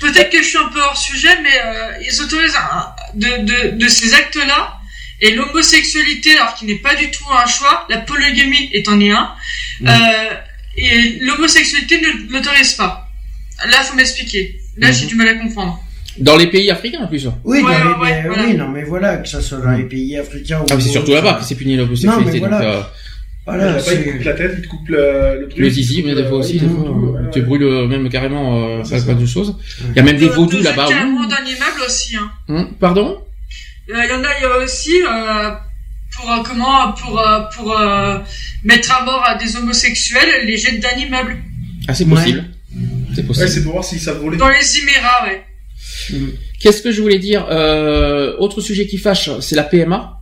peut-être 0.00 0.30
que 0.30 0.38
je 0.42 0.48
suis 0.48 0.58
un 0.58 0.68
peu 0.68 0.80
hors 0.80 0.96
sujet, 0.96 1.40
mais 1.42 1.50
euh, 1.64 1.92
ils 2.08 2.20
autorisent 2.22 2.54
un- 2.56 2.94
de, 3.14 3.28
de, 3.42 3.76
de 3.76 3.88
ces 3.88 4.14
actes-là, 4.14 4.74
et 5.20 5.32
l'homosexualité, 5.32 6.36
alors 6.38 6.54
qu'il 6.54 6.68
n'est 6.68 6.76
pas 6.78 6.94
du 6.94 7.10
tout 7.10 7.24
un 7.30 7.46
choix, 7.46 7.84
la 7.90 7.98
polygamie 7.98 8.70
est 8.72 8.86
en 8.88 9.00
est 9.00 9.10
un, 9.10 9.34
Mm. 9.80 9.86
euh, 9.88 10.34
et 10.76 11.18
l'homosexualité 11.20 12.00
ne 12.00 12.32
l'autorise 12.32 12.74
pas. 12.74 13.08
Là, 13.66 13.82
faut 13.82 13.96
m'expliquer. 13.96 14.60
Là, 14.76 14.88
Mhm. 14.88 14.94
j'ai 14.94 15.06
du 15.06 15.14
mal 15.16 15.28
à 15.28 15.34
comprendre. 15.34 15.84
Dans 16.20 16.36
les 16.36 16.46
pays 16.48 16.70
africains, 16.70 17.00
en 17.02 17.06
plus. 17.08 17.26
Oui, 17.44 17.58
Ouais, 17.58 17.62
dans 17.62 17.68
les- 17.68 17.84
ouais, 17.84 18.22
mais- 18.22 18.28
voilà. 18.28 18.44
oui, 18.46 18.54
non, 18.56 18.68
mais 18.68 18.82
voilà, 18.84 19.16
que 19.18 19.28
ça 19.28 19.40
soit 19.40 19.58
dans 19.58 19.70
les 19.72 19.84
pays 19.84 20.16
africains 20.18 20.60
ou. 20.60 20.66
Ah, 20.70 20.74
mais 20.76 20.80
c'est 20.82 20.88
surtout 20.90 21.12
là-bas 21.12 21.34
que 21.34 21.44
c'est 21.44 21.54
puni 21.54 21.76
l'homosexualité. 21.76 22.24
Non, 22.24 22.32
mais 22.32 22.40
donc, 22.40 22.48
voilà. 22.48 22.74
euh, 22.78 22.82
Voilà, 23.46 23.64
Là-bas, 23.64 23.78
ils 23.78 23.84
te 23.84 23.88
c'est. 23.90 24.04
coupent 24.12 24.24
la 24.24 24.32
tête, 24.34 24.54
ils 24.58 24.62
te 24.62 24.68
coupent 24.68 24.88
le, 24.90 25.40
le 25.40 25.48
truc. 25.48 25.58
le 25.58 25.70
zizi, 25.70 26.02
mais 26.04 26.14
des 26.14 26.24
fois 26.26 26.38
aussi, 26.38 26.58
des 26.60 26.68
fois, 26.68 26.84
euh, 26.90 27.30
tu 27.32 27.40
brûles 27.42 27.62
euh, 27.62 27.86
même 27.86 28.06
carrément 28.10 28.62
euh, 28.78 28.82
C'est 28.84 28.90
pas, 28.90 28.98
ça. 29.00 29.06
pas 29.06 29.14
de 29.14 29.24
choses. 29.24 29.56
Il 29.90 29.96
y 29.96 30.00
a 30.00 30.02
même 30.02 30.18
des 30.18 30.26
De- 30.26 30.32
vaudous 30.32 30.60
là-bas. 30.62 30.84
jeter 30.86 30.98
un 30.98 31.06
où- 31.06 31.18
monde 31.18 31.32
animable 31.32 31.80
aussi, 31.86 32.14
hein. 32.16 32.30
Hum, 32.48 32.74
Pardon? 32.78 33.22
Euh, 33.90 33.94
Il 34.04 34.10
y 34.10 34.12
en 34.12 34.22
a, 34.22 34.28
il 34.38 34.42
y 34.42 34.44
a 34.44 34.58
aussi 34.64 34.92
euh, 35.00 35.50
pour 36.14 36.42
comment 36.42 36.92
pour 36.92 37.18
euh, 37.18 37.40
pour 37.56 37.78
euh, 37.80 38.18
mettre 38.64 38.94
à 39.00 39.04
mort 39.06 39.24
à 39.26 39.36
des 39.36 39.56
homosexuels 39.56 40.44
les 40.44 40.58
jets 40.58 40.76
d'animables 40.76 41.36
Ah, 41.88 41.94
c'est 41.94 42.04
Ouais. 42.04 42.10
possible. 42.16 42.44
C'est 43.14 43.26
possible. 43.26 43.46
Ouais, 43.46 43.50
c'est 43.50 43.62
pour 43.62 43.72
voir 43.72 43.84
s'ils 43.84 43.98
savent 44.00 44.18
voler. 44.18 44.36
dans 44.36 44.48
les 44.50 44.78
Émirats, 44.78 45.24
ouais. 45.26 45.42
Qu'est-ce 46.60 46.82
que 46.82 46.90
je 46.92 47.00
voulais 47.02 47.18
dire 47.18 47.46
euh, 47.50 48.36
Autre 48.38 48.60
sujet 48.60 48.86
qui 48.86 48.98
fâche, 48.98 49.30
c'est 49.40 49.56
la 49.56 49.62
PMA. 49.64 50.14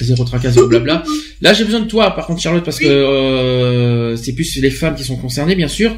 Zéro 0.00 0.24
tracas, 0.24 0.50
zéro 0.50 0.66
blabla. 0.66 1.02
Là, 1.42 1.52
j'ai 1.52 1.64
besoin 1.64 1.80
de 1.80 1.86
toi, 1.86 2.10
par 2.14 2.26
contre, 2.26 2.40
Charlotte, 2.40 2.64
parce 2.64 2.78
que 2.78 2.86
euh, 2.86 4.16
c'est 4.16 4.32
plus 4.34 4.56
les 4.56 4.70
femmes 4.70 4.94
qui 4.96 5.04
sont 5.04 5.16
concernées, 5.16 5.54
bien 5.54 5.68
sûr. 5.68 5.94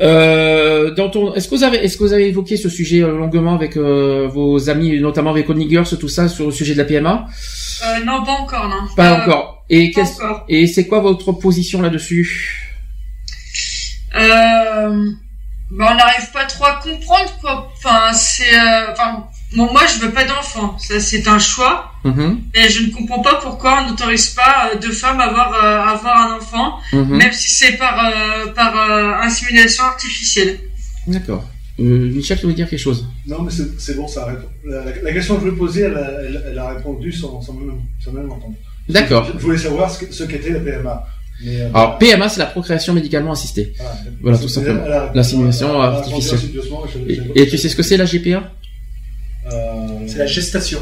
Euh, 0.00 0.92
dans 0.94 1.08
ton, 1.10 1.34
est-ce 1.34 1.48
que 1.48 1.54
vous 1.56 1.62
avez, 1.64 1.78
est-ce 1.78 1.96
que 1.96 2.04
vous 2.04 2.12
avez 2.12 2.28
évoqué 2.28 2.56
ce 2.56 2.68
sujet 2.68 3.02
euh, 3.02 3.16
longuement 3.16 3.54
avec 3.54 3.76
euh, 3.76 4.28
vos 4.28 4.70
amis, 4.70 4.98
notamment 5.00 5.30
avec 5.30 5.48
Onigers, 5.50 5.82
tout 6.00 6.08
ça, 6.08 6.28
sur 6.28 6.46
le 6.46 6.52
sujet 6.52 6.72
de 6.72 6.78
la 6.78 6.84
PMA 6.84 7.26
Euh, 7.84 8.04
non, 8.04 8.24
pas 8.24 8.32
encore, 8.32 8.68
non. 8.68 8.94
Pas 8.96 9.10
Euh, 9.12 9.22
encore. 9.22 9.64
Et 9.70 9.90
pas 9.90 10.00
qu'est-ce, 10.00 10.14
encore. 10.22 10.44
et 10.48 10.66
c'est 10.66 10.86
quoi 10.86 11.00
votre 11.00 11.32
position 11.32 11.82
là-dessus? 11.82 12.64
Euh, 14.18 15.10
bah, 15.70 15.88
on 15.92 15.94
n'arrive 15.96 16.30
pas 16.32 16.44
trop 16.46 16.64
à 16.64 16.80
comprendre 16.82 17.30
quoi. 17.40 17.70
Enfin, 17.76 18.12
c'est, 18.12 18.54
euh, 18.58 18.92
enfin, 18.92 19.26
bon, 19.56 19.70
moi 19.72 19.82
je 19.86 20.00
veux 20.04 20.12
pas 20.12 20.24
d'enfant, 20.24 20.78
ça 20.78 20.98
c'est 21.00 21.26
un 21.28 21.38
choix. 21.38 21.92
Mhm, 22.04 22.40
Et 22.54 22.68
je 22.70 22.82
ne 22.84 22.92
comprends 22.92 23.20
pas 23.22 23.34
pourquoi 23.42 23.82
on 23.82 23.90
n'autorise 23.90 24.28
pas 24.30 24.70
euh, 24.72 24.78
deux 24.78 24.92
femmes 24.92 25.20
à 25.20 25.24
avoir 25.24 25.52
euh, 25.52 25.80
avoir 25.94 26.30
un 26.30 26.36
enfant, 26.36 26.78
mhm. 26.92 27.16
même 27.16 27.32
si 27.32 27.50
c'est 27.50 27.72
par 27.76 27.98
euh, 28.06 28.46
par 28.54 28.74
euh, 28.76 29.12
insémination 29.22 29.84
artificielle. 29.84 30.60
D'accord. 31.06 31.44
Euh, 31.80 32.10
Michel, 32.12 32.38
tu 32.40 32.46
veux 32.46 32.54
dire 32.54 32.68
quelque 32.68 32.78
chose? 32.80 33.06
Non, 33.26 33.42
mais 33.42 33.50
c'est 33.52 33.78
c'est 33.80 33.94
bon, 33.94 34.08
ça 34.08 34.24
répond. 34.26 34.48
La, 34.64 34.84
la- 34.84 35.00
la 35.02 35.12
question 35.12 35.34
que 35.36 35.40
je 35.42 35.46
voulais 35.46 35.56
poser, 35.58 35.82
elle, 35.82 35.96
a- 35.96 36.10
elle, 36.26 36.44
elle 36.50 36.58
a 36.58 36.68
répondu 36.70 37.12
sans, 37.12 37.40
sans, 37.40 37.52
même, 37.52 37.80
sans 38.04 38.10
même 38.12 38.30
entendre. 38.30 38.54
D'accord. 38.88 39.24
Je, 39.26 39.32
je 39.34 39.38
voulais 39.38 39.58
savoir 39.58 39.88
ce 39.90 40.04
que- 40.04 40.12
ce 40.12 40.24
qu'était 40.24 40.50
la 40.50 40.60
PMA. 40.60 41.04
Mais, 41.44 41.60
euh, 41.60 41.68
Alors 41.72 41.98
PMA, 41.98 42.28
c'est 42.28 42.40
la 42.40 42.46
procréation 42.46 42.92
médicalement 42.94 43.32
assistée. 43.32 43.72
voilà, 43.76 43.94
voilà, 44.20 44.38
tout 44.38 44.48
simplement. 44.48 44.82
répondu 45.92 45.96
artificielle. 45.96 46.40
je- 47.06 47.12
Et, 47.12 47.14
je- 47.16 47.42
et 47.42 47.48
tu 47.48 47.58
sais 47.58 47.68
ce 47.68 47.76
que 47.76 47.82
c'est 47.82 47.96
la 47.96 48.06
GPA 48.06 48.52
Euh, 49.50 49.86
C'est 50.06 50.18
la 50.18 50.26
gestation. 50.26 50.80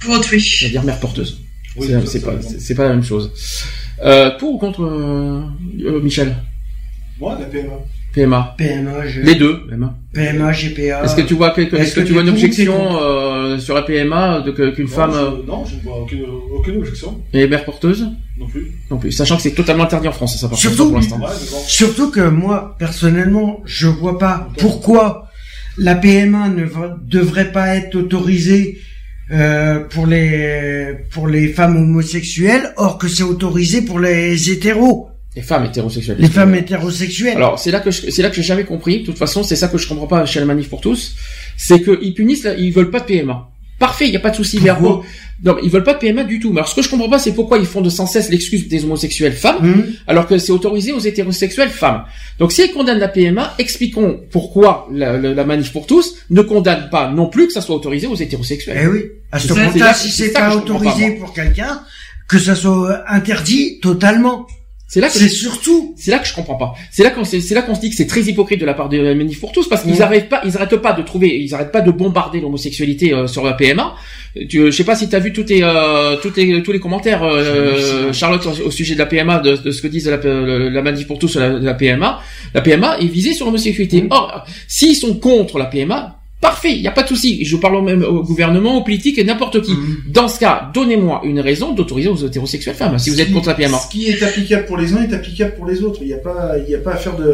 Pour 0.00 0.14
autrui. 0.14 0.40
C'est-à-dire 0.40 0.82
mère 0.84 1.00
porteuse. 1.00 1.40
Oui, 1.76 1.88
c'est 2.06 2.20
pas, 2.24 2.32
pas 2.74 2.84
la 2.84 2.90
même 2.90 3.02
chose. 3.04 3.32
Euh, 4.04 4.30
pour 4.38 4.54
ou 4.54 4.58
contre 4.58 4.82
euh, 4.84 5.42
euh, 5.84 6.00
Michel? 6.00 6.36
Moi, 7.18 7.36
la 7.40 7.46
PMA. 7.46 7.72
PMA. 8.12 8.54
PMA, 8.58 9.06
je... 9.06 9.20
Les 9.20 9.36
deux, 9.36 9.60
même. 9.70 9.92
PMA, 10.12 10.50
GPA. 10.52 11.04
Est-ce 11.04 11.14
que 11.14 11.20
tu 11.22 11.34
vois 11.34 11.50
quelque, 11.50 11.76
est-ce 11.76 11.94
que, 11.94 12.00
tu 12.00 12.12
vois 12.12 12.22
une 12.22 12.30
objection 12.30 12.74
euh, 13.00 13.58
sur 13.58 13.74
la 13.74 13.82
PMA 13.82 14.40
de 14.40 14.50
que- 14.50 14.70
qu'une 14.70 14.86
Non, 14.86 14.90
femme 14.90 15.12
je- 15.12 15.18
euh, 15.18 15.30
Non, 15.46 15.64
je 15.64 15.76
ne 15.76 15.80
vois 15.82 15.96
aucune, 16.00 16.24
aucune 16.52 16.78
objection. 16.78 17.20
est 17.32 17.46
mère 17.46 17.64
porteuse? 17.64 18.08
Non 18.38 18.46
plus. 18.46 18.72
Non 18.90 18.96
plus, 18.98 19.12
sachant 19.12 19.36
que 19.36 19.42
c'est 19.42 19.52
totalement 19.52 19.84
interdit 19.84 20.08
en 20.08 20.12
France, 20.12 20.34
ça 20.34 20.48
par 20.48 20.50
contre, 20.50 20.60
Surtout, 20.62 20.86
pour 20.88 20.96
l'instant. 20.96 21.18
Ouais, 21.18 21.26
mais 21.28 21.50
bon. 21.50 21.58
surtout 21.66 22.10
que 22.10 22.20
moi, 22.28 22.74
personnellement, 22.78 23.60
je 23.64 23.86
vois 23.86 24.18
pas 24.18 24.48
pourquoi 24.58 25.28
la 25.78 25.94
PMA 25.94 26.48
ne 26.48 26.64
va- 26.64 26.96
devrait 27.06 27.52
pas 27.52 27.76
être 27.76 27.94
autorisée 27.94 28.78
euh, 29.32 29.78
pour 29.88 30.06
les 30.08 30.96
pour 31.12 31.28
les 31.28 31.46
femmes 31.48 31.76
homosexuelles, 31.76 32.72
or 32.76 32.98
que 32.98 33.06
c'est 33.06 33.22
autorisé 33.22 33.82
pour 33.82 34.00
les 34.00 34.50
hétéros, 34.50 35.09
Les 35.36 35.42
femmes 35.42 35.64
hétérosexuelles. 35.64 36.16
les 36.18 36.28
femmes 36.28 36.54
hétérosexuelles. 36.56 37.36
Alors 37.36 37.58
c'est 37.58 37.70
là 37.70 37.78
que 37.80 37.90
je- 37.92 38.10
c'est 38.10 38.22
là 38.22 38.30
que 38.30 38.36
j'ai 38.36 38.42
jamais 38.42 38.64
compris. 38.64 39.00
De 39.00 39.06
toute 39.06 39.18
façon, 39.18 39.42
c'est 39.44 39.56
ça 39.56 39.68
que 39.68 39.78
je 39.78 39.86
comprends 39.88 40.08
pas 40.08 40.26
chez 40.26 40.40
la 40.40 40.46
manif 40.46 40.68
pour 40.68 40.80
tous, 40.80 41.14
c'est 41.56 41.80
que 41.80 41.98
ils 42.02 42.14
punissent, 42.14 42.42
là, 42.44 42.54
ils 42.54 42.72
veulent 42.72 42.90
pas 42.90 43.00
de 43.00 43.04
PMA. 43.04 43.48
Parfait, 43.78 44.06
il 44.08 44.12
y 44.12 44.16
a 44.16 44.20
pas 44.20 44.28
de 44.30 44.36
souci. 44.36 44.58
Mais 44.62 44.68
alors, 44.68 45.02
non, 45.42 45.56
ils 45.62 45.70
veulent 45.70 45.84
pas 45.84 45.94
de 45.94 45.98
PMA 46.00 46.24
du 46.24 46.38
tout. 46.40 46.50
Mais 46.52 46.58
alors 46.58 46.68
ce 46.68 46.74
que 46.74 46.82
je 46.82 46.90
comprends 46.90 47.08
pas, 47.08 47.18
c'est 47.20 47.32
pourquoi 47.32 47.56
ils 47.58 47.64
font 47.64 47.80
de 47.80 47.88
sans 47.88 48.06
cesse 48.06 48.28
l'excuse 48.28 48.68
des 48.68 48.84
homosexuels 48.84 49.32
femmes, 49.32 49.56
Hum. 49.64 49.86
alors 50.06 50.26
que 50.26 50.36
c'est 50.36 50.52
autorisé 50.52 50.92
aux 50.92 50.98
hétérosexuels 50.98 51.70
femmes. 51.70 52.02
Donc 52.40 52.50
si 52.52 52.62
ils 52.62 52.72
condamnent 52.72 52.98
la 52.98 53.08
PMA, 53.08 53.54
expliquons 53.58 54.20
pourquoi 54.32 54.86
la, 54.92 55.16
la- 55.16 55.32
la 55.32 55.44
manif 55.44 55.72
pour 55.72 55.86
tous 55.86 56.16
ne 56.28 56.42
condamne 56.42 56.88
pas 56.90 57.08
non 57.10 57.28
plus 57.28 57.46
que 57.46 57.52
ça 57.54 57.60
soit 57.62 57.76
autorisé 57.76 58.06
aux 58.08 58.16
hétérosexuels. 58.16 58.78
Eh 58.82 58.86
oui. 58.88 59.04
À 59.32 59.38
ce 59.38 59.46
moment-là, 59.54 59.86
là- 59.86 59.94
si 59.94 60.10
c'est 60.10 60.32
pas 60.32 60.54
autorisé 60.56 61.12
pour 61.12 61.32
quelqu'un, 61.32 61.80
que 62.28 62.38
ça 62.38 62.54
soit 62.56 63.04
interdit 63.10 63.78
totalement. 63.80 64.46
C'est 64.92 65.00
là 65.00 65.06
que 65.06 65.12
C'est 65.12 65.28
surtout. 65.28 65.94
C'est 65.96 66.10
là 66.10 66.18
que 66.18 66.26
je 66.26 66.34
comprends 66.34 66.56
pas. 66.56 66.72
C'est 66.90 67.04
là 67.04 67.10
qu'on 67.10 67.22
c'est 67.22 67.40
c'est 67.40 67.54
là 67.54 67.62
qu'on 67.62 67.76
se 67.76 67.80
dit 67.80 67.90
que 67.90 67.94
c'est 67.96 68.08
très 68.08 68.22
hypocrite 68.22 68.60
de 68.60 68.66
la 68.66 68.74
part 68.74 68.88
de 68.88 68.96
la 68.98 69.14
Manif 69.14 69.38
pour 69.38 69.52
tous 69.52 69.68
parce 69.68 69.82
qu'ils 69.84 69.92
Ouais. 69.92 70.02
arrêtent 70.02 70.28
pas 70.28 70.40
ils 70.44 70.56
arrêtent 70.56 70.74
pas 70.76 70.92
de 70.94 71.02
trouver 71.02 71.40
ils 71.40 71.54
arrêtent 71.54 71.70
pas 71.70 71.80
de 71.80 71.92
bombarder 71.92 72.40
l'homosexualité 72.40 73.14
euh, 73.14 73.28
sur 73.28 73.44
la 73.44 73.52
PMA. 73.52 73.94
Tu, 74.48 74.66
je 74.66 74.70
sais 74.72 74.82
pas 74.82 74.96
si 74.96 75.08
tu 75.08 75.14
as 75.14 75.20
vu 75.20 75.32
tous 75.32 75.44
tes 75.44 75.62
euh, 75.62 76.16
tous 76.16 76.34
les 76.36 76.60
tous 76.64 76.72
les 76.72 76.80
commentaires 76.80 77.22
euh, 77.22 78.12
Charlotte 78.12 78.44
au, 78.64 78.70
sujet 78.72 78.94
de 78.94 78.98
la 78.98 79.06
PMA 79.06 79.38
de, 79.38 79.56
de 79.56 79.70
ce 79.70 79.80
que 79.80 79.86
disent 79.86 80.08
la, 80.08 80.16
la, 80.16 80.58
la 80.70 80.82
Manif 80.82 81.06
pour 81.06 81.20
tous 81.20 81.28
sur 81.28 81.40
la, 81.40 81.50
la 81.50 81.74
PMA. 81.74 82.20
La 82.52 82.60
PMA 82.60 82.98
est 82.98 83.06
visée 83.06 83.32
sur 83.32 83.46
l'homosexualité. 83.46 84.04
Or 84.10 84.44
s'ils 84.66 84.96
sont 84.96 85.14
contre 85.14 85.56
la 85.58 85.66
PMA 85.66 86.19
Parfait, 86.40 86.72
il 86.72 86.80
n'y 86.80 86.88
a 86.88 86.92
pas 86.92 87.02
de 87.02 87.08
souci. 87.08 87.44
Je 87.44 87.56
parle 87.56 87.84
même 87.84 88.02
au 88.02 88.22
gouvernement, 88.22 88.78
aux 88.78 88.82
politiques 88.82 89.18
et 89.18 89.24
n'importe 89.24 89.60
qui. 89.60 89.72
Dans 90.06 90.26
ce 90.28 90.38
cas, 90.38 90.70
donnez-moi 90.72 91.20
une 91.24 91.40
raison 91.40 91.72
d'autoriser 91.72 92.08
aux 92.08 92.16
hétérosexuels 92.16 92.74
femmes. 92.74 92.98
Si 92.98 93.10
vous 93.10 93.20
êtes 93.20 93.30
contre 93.32 93.48
la 93.48 93.54
PMA. 93.54 93.78
Ce 93.78 93.88
qui 93.88 94.08
est 94.08 94.22
applicable 94.22 94.64
pour 94.64 94.78
les 94.78 94.94
uns 94.94 95.02
est 95.02 95.12
applicable 95.12 95.54
pour 95.54 95.66
les 95.66 95.82
autres. 95.82 95.98
Il 96.00 96.06
n'y 96.08 96.14
a 96.14 96.18
pas, 96.18 96.52
il 96.66 96.70
y 96.70 96.74
a 96.74 96.78
pas 96.78 96.92
à 96.92 96.96
faire 96.96 97.14
de, 97.16 97.24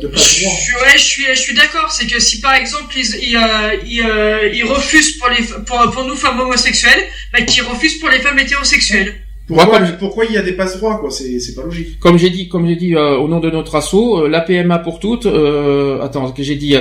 de 0.00 0.06
pas 0.06 0.16
de 0.18 0.40
droit. 0.40 0.52
Je 0.56 0.62
suis, 0.62 0.74
ouais, 0.76 0.96
je 0.96 1.04
suis, 1.04 1.24
je 1.28 1.40
suis 1.40 1.54
d'accord. 1.54 1.90
C'est 1.90 2.06
que 2.06 2.18
si 2.20 2.40
par 2.40 2.54
exemple 2.54 2.94
ils, 2.96 3.28
ils, 3.28 3.36
euh, 3.36 3.76
ils, 3.86 4.00
euh, 4.00 4.50
ils 4.54 4.64
refusent 4.64 5.18
pour 5.18 5.28
les, 5.28 5.44
pour, 5.66 5.90
pour 5.92 6.04
nous 6.06 6.16
femmes 6.16 6.40
homosexuelles, 6.40 7.04
bah 7.32 7.42
qu'ils 7.42 7.62
refusent 7.64 7.98
pour 7.98 8.08
les 8.08 8.20
femmes 8.20 8.38
hétérosexuelles. 8.38 9.14
Pourquoi, 9.46 9.78
pourquoi 9.98 10.24
il 10.24 10.32
y 10.32 10.38
a 10.38 10.42
des 10.42 10.52
passe 10.52 10.78
droits 10.78 10.96
quoi 10.98 11.10
C'est, 11.10 11.38
c'est 11.38 11.54
pas 11.54 11.62
logique. 11.62 11.98
Comme 12.00 12.16
j'ai 12.18 12.30
dit, 12.30 12.48
comme 12.48 12.66
j'ai 12.66 12.76
dit 12.76 12.94
euh, 12.94 13.18
au 13.18 13.28
nom 13.28 13.40
de 13.40 13.50
notre 13.50 13.74
asso, 13.74 13.94
euh, 13.94 14.28
la 14.28 14.40
PMA 14.40 14.78
pour 14.78 14.98
toutes. 15.00 15.26
Euh, 15.26 16.00
attends, 16.00 16.32
que 16.32 16.42
j'ai 16.42 16.56
dit 16.56 16.76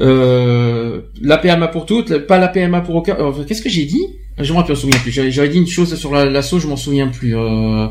euh, 0.00 1.00
la 1.20 1.38
PMA 1.38 1.68
pour 1.68 1.86
toutes, 1.86 2.18
pas 2.26 2.38
la 2.38 2.48
PMA 2.48 2.80
pour 2.80 2.96
aucun. 2.96 3.16
euh, 3.18 3.32
Qu'est-ce 3.46 3.62
que 3.62 3.68
j'ai 3.68 3.84
dit? 3.84 4.04
Je 4.38 4.52
m'en 4.52 4.64
souviens 4.74 4.98
plus. 4.98 5.12
J'avais 5.12 5.48
dit 5.48 5.58
une 5.58 5.66
chose 5.66 5.94
sur 5.94 6.12
la- 6.12 6.24
l'asso, 6.24 6.58
je 6.58 6.66
m'en 6.66 6.76
souviens 6.76 7.08
plus. 7.08 7.36
Euh, 7.36 7.86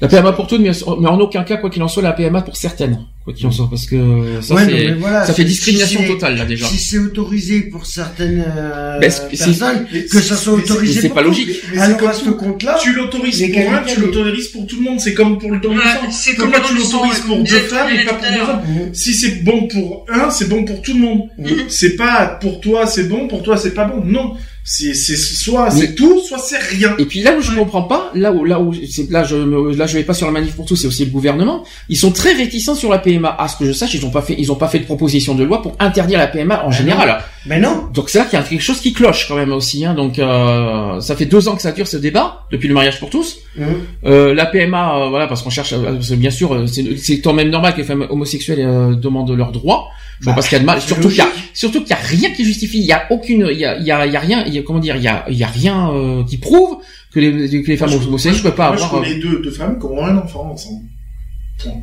la 0.00 0.08
PMA 0.08 0.32
pour 0.32 0.46
toutes, 0.46 0.60
mais, 0.60 0.70
mais 1.00 1.08
en 1.08 1.18
aucun 1.20 1.42
cas, 1.44 1.56
quoi 1.58 1.68
qu'il 1.70 1.82
en 1.82 1.88
soit, 1.88 2.02
la 2.02 2.12
PMA 2.12 2.42
pour 2.42 2.56
certaines, 2.56 2.98
quoi 3.24 3.32
qu'il 3.34 3.46
en 3.46 3.50
soit, 3.52 3.68
parce 3.70 3.86
que 3.86 3.96
ça, 4.40 4.54
Ouais, 4.54 4.64
c'est- 4.64 4.70
non, 4.70 4.76
mais 4.76 4.92
voilà, 4.94 5.24
ça 5.26 5.32
fait 5.32 5.44
discrimination 5.44 6.02
totale 6.06 6.36
là 6.36 6.44
déjà. 6.44 6.66
Si 6.66 6.78
c'est 6.78 6.98
autorisé 6.98 7.60
pour 7.62 7.86
certaines 7.86 8.44
euh, 8.46 8.98
Ben, 8.98 9.10
c'est- 9.10 9.28
personnes, 9.28 9.86
que 10.10 10.20
ça 10.20 10.36
soit 10.36 10.54
autorisé 10.54 11.00
c'est 11.02 11.08
pour 11.08 11.14
pas 11.16 11.22
tout. 11.22 11.28
logique. 11.28 11.62
Mais 11.72 11.78
Alors 11.80 12.08
à 12.08 12.12
ce 12.12 12.30
compte-là, 12.30 12.78
Tu 12.82 12.92
l'autorises 12.94 13.40
pour 13.52 13.72
un, 13.72 13.82
tu 13.84 14.00
l'autorises 14.00 14.48
pour 14.48 14.66
tout 14.66 14.76
le 14.76 14.82
monde. 14.82 14.98
C'est 15.00 15.14
comme 15.14 15.38
pour 15.38 15.52
le 15.52 15.60
don 15.60 15.74
sang. 15.76 16.10
c'est 16.10 16.34
comme 16.34 16.50
tu 16.66 16.74
l'autorises 16.74 17.20
pour 17.20 17.38
deux 17.44 17.58
femmes 17.60 17.88
et 17.94 18.04
pas 18.04 18.14
pour 18.14 18.26
deux 18.28 18.40
hommes 18.40 18.90
Si 18.92 19.14
c'est 19.14 19.42
bon 19.44 19.68
pour 19.68 20.04
un, 20.12 20.30
c'est 20.30 20.48
bon 20.48 20.64
pour 20.64 20.82
tout 20.82 20.94
le 20.94 21.00
monde. 21.00 21.20
C'est 21.68 21.96
pas 21.96 22.26
pour 22.40 22.60
toi 22.60 22.86
c'est 22.86 23.04
bon, 23.08 23.28
pour 23.28 23.42
toi 23.42 23.56
c'est 23.56 23.74
pas 23.74 23.84
bon. 23.84 24.02
Non, 24.04 24.34
c'est 24.64 24.94
c'est 24.94 25.16
soit 25.16 25.70
c'est 25.70 25.94
tout, 25.94 26.20
soit 26.20 26.38
c'est 26.38 26.58
rien. 26.58 26.94
Et 26.98 27.04
puis 27.06 27.20
là 27.20 27.34
où 27.36 27.42
je 27.42 27.52
comprends 27.52 27.82
pas, 27.82 28.10
là 28.14 28.30
où 28.32 28.44
là 28.44 28.60
où 28.60 28.72
c'est 28.88 29.10
là 29.10 29.24
je 29.24 29.34
me- 29.36 29.74
là 29.74 29.86
je 29.86 29.94
vais 29.98 30.04
pas 30.04 30.14
sur 30.14 30.26
la 30.26 30.32
manif 30.32 30.54
pour 30.54 30.66
tous, 30.66 30.76
c'est 30.76 30.86
aussi 30.86 31.04
le 31.04 31.10
gouvernement. 31.10 31.64
Ils 31.88 31.96
sont 31.96 32.12
très 32.12 32.32
réticents 32.32 32.74
sur 32.76 32.88
la 32.90 32.98
PMA. 32.98 33.34
À 33.38 33.48
ce 33.48 33.56
que 33.56 33.64
je 33.64 33.72
sache, 33.72 33.94
ils 33.94 34.06
ont 34.06 34.10
pas 34.10 34.22
fait 34.22 34.36
ils 34.38 34.52
ont 34.52 34.56
pas 34.56 34.68
fait 34.68 34.78
de 34.78 34.84
proposition 34.84 35.34
de 35.34 35.42
loi 35.44 35.62
pour 35.62 35.74
interdire 35.80 36.18
la 36.18 36.28
PMA 36.28 36.64
en 36.64 36.70
général. 36.70 37.08
Mais 37.46 37.58
non. 37.58 37.88
Donc 37.92 38.08
c'est 38.08 38.18
là 38.18 38.24
qu'il 38.24 38.38
y 38.38 38.42
a 38.42 38.44
quelque 38.44 38.60
chose 38.62 38.80
qui 38.80 38.92
cloche 38.92 39.26
quand 39.26 39.34
même 39.34 39.52
aussi. 39.52 39.84
Hein. 39.84 39.94
Donc 39.94 40.18
euh, 40.18 41.00
ça 41.00 41.16
fait 41.16 41.26
deux 41.26 41.48
ans 41.48 41.56
que 41.56 41.62
ça 41.62 41.72
dure 41.72 41.88
ce 41.88 41.96
débat 41.96 42.46
depuis 42.52 42.68
le 42.68 42.74
mariage 42.74 43.00
pour 43.00 43.10
tous. 43.10 43.38
Mhm. 43.56 43.66
Euh, 44.04 44.32
la 44.34 44.46
PMA, 44.46 44.96
euh, 44.96 45.08
voilà, 45.08 45.26
parce 45.26 45.42
qu'on 45.42 45.50
cherche, 45.50 45.74
bien 46.16 46.30
sûr, 46.30 46.54
euh, 46.54 46.66
c'est 46.66 47.20
quand 47.20 47.32
même 47.32 47.50
normal 47.50 47.72
que 47.72 47.78
les 47.78 47.84
femmes 47.84 48.06
homosexuelles 48.10 48.60
euh, 48.60 48.94
demandent 48.94 49.30
leurs 49.32 49.50
droits. 49.52 49.86
Je 50.20 50.24
vois 50.26 50.34
Bah, 50.34 50.36
pas 50.36 50.42
ce 50.42 50.48
qu'il 50.50 50.56
y 50.56 50.60
a 50.60 50.60
de 50.60 50.66
mal. 50.66 50.80
Surtout 50.80 51.08
qu'il 51.08 51.18
y 51.18 51.20
a, 51.22 51.28
surtout 51.52 51.80
qu'il 51.80 51.90
y 51.90 51.94
a 51.94 51.96
rien 51.96 52.30
qui 52.30 52.44
justifie. 52.44 52.78
Il 52.78 52.84
y 52.86 52.92
a 52.92 53.06
aucune, 53.10 53.48
il 53.50 53.58
y 53.58 53.64
a, 53.64 53.76
il 53.76 53.84
y 53.84 53.90
a, 53.90 54.06
il 54.06 54.12
y 54.12 54.16
a 54.16 54.20
rien, 54.20 54.44
il 54.46 54.54
y 54.54 54.58
a, 54.58 54.62
comment 54.62 54.78
dire, 54.78 54.94
il 54.94 55.02
y 55.02 55.08
a, 55.08 55.24
il 55.28 55.36
y 55.36 55.42
a 55.42 55.48
rien 55.48 55.90
euh, 55.90 56.22
qui 56.22 56.36
prouve 56.38 56.76
que 57.12 57.18
les, 57.18 57.62
que 57.62 57.66
les 57.68 57.76
femmes 57.76 57.88
je- 57.90 57.96
homosexuelles 58.06 58.36
ne 58.36 58.42
peuvent 58.42 58.54
pas 58.54 58.68
moi, 58.68 58.76
je 58.76 58.84
avoir 58.84 59.02
connais 59.02 59.16
deux, 59.16 59.42
deux 59.42 59.50
femmes 59.50 59.80
qui 59.80 59.86
ont 59.86 60.00
un 60.04 60.16
enfant 60.16 60.48
ensemble. 60.52 60.82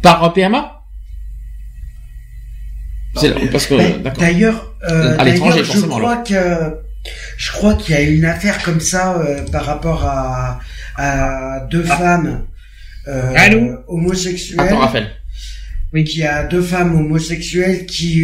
par 0.02 0.32
PMA. 0.32 0.79
C'est- 3.20 3.34
mais- 3.36 3.48
parce 3.48 3.66
que 3.68 3.98
d'accord. 4.00 4.20
D'ailleurs, 4.22 4.74
euh, 4.90 5.16
À 5.18 5.24
l'étranger, 5.24 5.62
d'ailleurs, 5.62 5.76
je 5.76 5.88
crois 5.88 6.18
que 6.18 6.74
je 7.38 7.52
crois 7.52 7.74
qu'il 7.76 7.96
y 7.96 7.98
a 7.98 8.02
une 8.02 8.26
affaire 8.26 8.62
comme 8.64 8.80
ça 8.80 9.18
euh, 9.20 9.42
par 9.52 9.66
rapport 9.66 10.04
à, 10.06 10.60
à 10.98 11.62
deux 11.72 11.84
femmes 11.84 12.44
euh, 13.08 13.34
Allô 13.36 13.78
homosexuelles. 13.88 14.60
Attends, 14.60 14.80
Raphaël. 14.80 15.10
Oui, 15.94 16.04
qu'il 16.04 16.20
y 16.20 16.26
a 16.26 16.44
deux 16.44 16.62
femmes 16.62 16.94
homosexuelles 16.96 17.86
qui, 17.88 18.24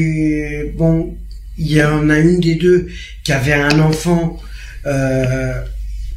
bon, 0.78 1.18
il 1.58 1.72
y 1.72 1.82
en 1.84 2.10
a 2.10 2.20
une 2.20 2.40
des 2.40 2.56
deux 2.56 2.88
qui 3.24 3.32
avait 3.32 3.54
un 3.54 3.80
enfant 3.80 4.38
euh, 4.86 5.54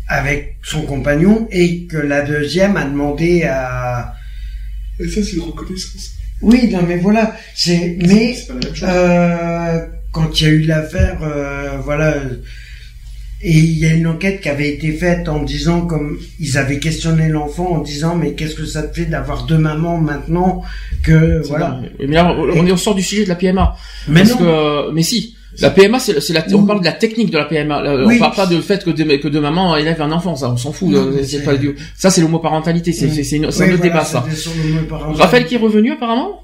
avec 0.09 0.57
son 0.63 0.83
compagnon 0.83 1.49
et 1.51 1.85
que 1.87 1.97
la 1.97 2.23
deuxième 2.23 2.77
a 2.77 2.85
demandé 2.85 3.45
à. 3.45 4.15
Et 5.01 5.09
ça 5.09 5.23
c'est 5.23 5.37
une 5.37 5.43
reconnaissance. 5.43 6.11
Oui, 6.43 6.69
non, 6.71 6.81
mais 6.87 6.97
voilà, 6.99 7.35
c'est 7.55 7.97
mais 8.01 8.35
C'est 8.35 8.47
pas 8.47 8.55
la 8.55 8.61
même 8.61 8.75
chose. 8.75 8.89
euh, 8.89 9.87
quand 10.13 10.41
il 10.41 10.45
y 10.45 10.47
a 10.47 10.53
eu 10.53 10.61
l'affaire, 10.63 11.19
euh, 11.23 11.79
voilà, 11.83 12.15
et 13.41 13.53
il 13.57 13.79
y 13.79 13.87
a 13.87 13.93
une 13.93 14.07
enquête 14.09 14.41
qui 14.41 14.49
avait 14.49 14.69
été 14.71 14.93
faite 14.93 15.29
en 15.29 15.43
disant 15.43 15.83
comme 15.87 16.19
ils 16.41 16.59
avaient 16.59 16.81
questionné 16.81 17.29
l'enfant 17.29 17.69
en 17.77 17.79
disant 17.83 18.17
mais 18.17 18.33
qu'est-ce 18.33 18.57
que 18.57 18.67
ça 18.67 18.83
te 18.83 18.97
fait 18.97 19.05
d'avoir 19.07 19.45
deux 19.47 19.59
mamans 19.59 19.99
maintenant 19.99 20.63
que 21.05 21.41
voilà. 21.47 21.81
Mais 22.01 22.15
là, 22.17 22.35
on 22.37 22.67
est 22.67 22.73
au 22.73 22.77
sort 22.77 22.97
du 22.97 23.03
sujet 23.03 23.23
de 23.25 23.29
la 23.29 23.37
PMA. 23.37 23.77
Mais 24.09 24.21
Parce 24.25 24.31
non. 24.33 24.39
que, 24.39 24.93
mais 24.93 25.03
si. 25.05 25.37
La 25.61 25.71
PMA, 25.71 25.99
c'est 25.99 26.21
c'est 26.21 26.33
la, 26.33 26.45
on 26.53 26.61
Oui. 26.61 26.67
parle 26.67 26.81
de 26.81 26.85
la 26.85 26.93
technique 26.93 27.31
de 27.31 27.39
la 27.39 27.45
PMA. 27.47 27.83
Là, 27.83 28.05
Oui. 28.07 28.17
On 28.17 28.19
parle 28.21 28.37
pas 28.37 28.47
du 28.47 28.61
fait 28.63 28.85
que 28.85 28.91
deux, 28.91 29.05
que 29.19 29.29
deux 29.29 29.41
mamans 29.41 29.77
élèvent 29.77 30.01
un 30.03 30.13
enfant, 30.13 30.37
ça, 30.37 30.51
on 30.51 30.57
s'en 30.57 30.73
fout. 30.73 30.89
Non, 30.89 30.99
euh, 31.07 31.21
mais 31.21 31.45
pas 31.45 31.57
du- 31.57 31.75
ça, 31.97 32.11
c'est 32.11 32.21
l'homoparentalité, 32.21 32.93
c'est, 32.93 33.09
c'est, 33.09 33.25
c'est, 33.25 33.37
une- 33.37 33.51
c'est 33.51 33.65
Oui, 33.65 33.71
un 33.71 33.75
autre 33.75 33.83
voilà, 33.83 33.93
débat, 33.95 34.05
ça. 34.05 34.25
Raphaël 35.15 35.47
qui 35.47 35.57
est 35.57 35.59
revenu, 35.59 35.93
apparemment? 35.93 36.41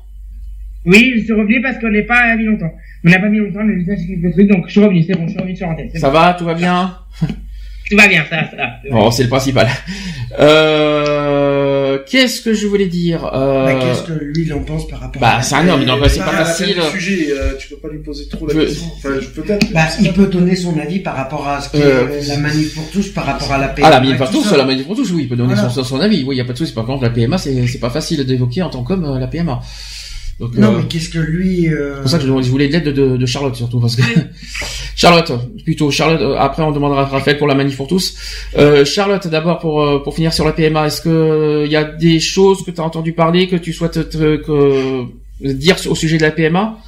Oui, 0.86 1.12
je 1.16 1.24
suis 1.24 1.32
revenu 1.32 1.62
parce 1.62 1.78
qu'on 1.78 1.90
n'est 1.90 2.02
pas 2.02 2.36
mis 2.36 2.44
longtemps. 2.44 2.70
On 3.06 3.10
n'a 3.10 3.18
pas 3.18 3.28
mis 3.28 3.38
longtemps, 3.38 3.62
le 3.62 3.76
visage 3.78 3.98
qui 4.06 4.20
fait 4.20 4.30
truc, 4.32 4.48
donc 4.48 4.64
je 4.66 4.72
suis 4.72 4.80
revenu, 4.82 5.02
c'est 5.02 5.14
bon, 5.14 5.24
je 5.26 5.30
suis 5.32 5.38
revenu 5.40 5.56
sur 5.56 5.66
l'antenne. 5.68 5.88
c'est 5.92 5.98
Ça 5.98 6.08
bon. 6.08 6.14
va, 6.18 6.34
tout 6.34 6.44
va 6.44 6.54
bien? 6.54 6.96
Tout 7.96 8.02
va 8.02 8.08
bien, 8.08 8.24
ça 8.28 8.36
va, 8.36 8.50
ça 8.50 8.56
va. 8.56 8.66
Bon, 8.90 9.10
c'est 9.10 9.22
le 9.24 9.28
principal. 9.28 9.68
Euh, 10.38 11.98
qu'est-ce 12.06 12.40
que 12.40 12.54
je 12.54 12.66
voulais 12.66 12.86
dire? 12.86 13.24
Euh, 13.34 13.64
Bah, 13.66 13.74
qu'est-ce 13.80 14.02
que 14.02 14.12
lui 14.12 14.44
il 14.46 14.52
en 14.52 14.60
pense 14.60 14.86
par 14.88 15.00
rapport 15.00 15.20
bah, 15.20 15.36
à 15.38 15.42
c'est 15.42 15.54
un 15.54 15.68
homme, 15.68 15.84
donc 15.84 16.00
c'est 16.08 16.18
pas 16.20 16.32
facile. 16.44 16.74
du 16.76 17.00
sujet, 17.00 17.26
euh, 17.32 17.52
tu 17.58 17.68
peux 17.68 17.76
pas 17.76 17.88
lui 17.88 18.00
poser 18.00 18.26
trop 18.28 18.46
la 18.46 18.54
Je- 18.54 18.60
question. 18.60 18.86
Enfin, 18.96 19.08
je 19.20 19.26
peut-être. 19.28 19.72
Bah, 19.72 19.82
il 20.00 20.12
peut 20.12 20.26
donner 20.26 20.56
son 20.56 20.78
avis 20.78 20.98
par 21.00 21.16
rapport 21.16 21.46
à 21.46 21.60
ce 21.60 21.70
qu'est 21.70 21.82
Euh, 21.84 22.20
la 22.28 22.36
manif 22.38 22.74
pour 22.74 22.90
tous, 22.90 23.08
par 23.08 23.26
rapport 23.26 23.52
à 23.52 23.58
la 23.58 23.68
paix. 23.68 23.82
Ah, 23.84 23.90
la 23.90 24.00
manif 24.00 24.16
pour 24.18 24.30
tous, 24.30 24.52
la 24.56 24.64
manif 24.64 24.86
pour 24.86 24.96
tous, 24.96 25.10
oui, 25.12 25.22
il 25.22 25.28
peut 25.28 25.36
donner 25.36 25.54
Voilà. 25.54 25.70
son, 25.70 25.84
son 25.84 26.00
avis. 26.00 26.24
Oui, 26.26 26.34
il 26.36 26.38
y 26.38 26.40
a 26.40 26.44
pas 26.44 26.52
de 26.52 26.58
souci. 26.58 26.72
Par 26.72 26.86
contre, 26.86 27.02
la 27.02 27.10
PMA, 27.10 27.38
c'est, 27.38 27.66
c'est 27.66 27.78
pas 27.80 27.90
facile 27.90 28.24
d'évoquer 28.24 28.62
en 28.62 28.70
tant 28.70 28.82
qu'homme, 28.82 29.04
euh, 29.04 29.18
la 29.18 29.26
PMA. 29.28 29.60
Donc, 30.40 30.54
Non, 30.56 30.72
euh, 30.74 30.78
mais 30.78 30.88
qu'est-ce 30.88 31.08
que 31.10 31.18
lui... 31.18 31.68
Euh... 31.68 31.94
C'est 31.96 32.00
pour 32.02 32.10
ça 32.10 32.18
que 32.18 32.24
je 32.24 32.42
je 32.42 32.50
voulais 32.50 32.66
de 32.68 32.72
l'aide 32.72 32.84
de, 32.92 33.16
de 33.16 33.26
Charlotte 33.26 33.54
surtout 33.54 33.78
parce 33.80 33.94
que 33.96 34.02
Charlotte 34.96 35.32
plutôt 35.64 35.90
Charlotte 35.90 36.20
euh, 36.20 36.36
après 36.38 36.62
on 36.62 36.72
demandera 36.72 37.02
à 37.02 37.04
Raphaël 37.04 37.38
pour 37.38 37.46
la 37.46 37.54
manif 37.54 37.76
pour 37.76 37.86
tous. 37.86 38.14
Euh, 38.58 38.84
Charlotte 38.84 39.26
d'abord 39.28 39.58
pour 39.60 39.82
euh, 39.82 39.98
pour 40.02 40.14
finir 40.14 40.32
sur 40.32 40.44
la 40.44 40.52
PMA 40.52 40.86
est-ce 40.86 41.00
que 41.02 41.64
il 41.66 41.70
y 41.72 41.76
a 41.76 41.84
des 41.84 42.18
choses 42.20 42.64
que 42.64 42.70
tu 42.72 42.80
as 42.80 42.84
entendu 42.84 43.12
parler 43.12 43.48
que 43.48 43.56
tu 43.56 43.72
souhaites 43.72 44.08
te- 44.10 44.36
que 44.36 45.04
dire 45.40 45.76
au 45.88 45.94
sujet 45.94 46.16
de 46.18 46.22
la 46.22 46.30
PMA 46.32 46.78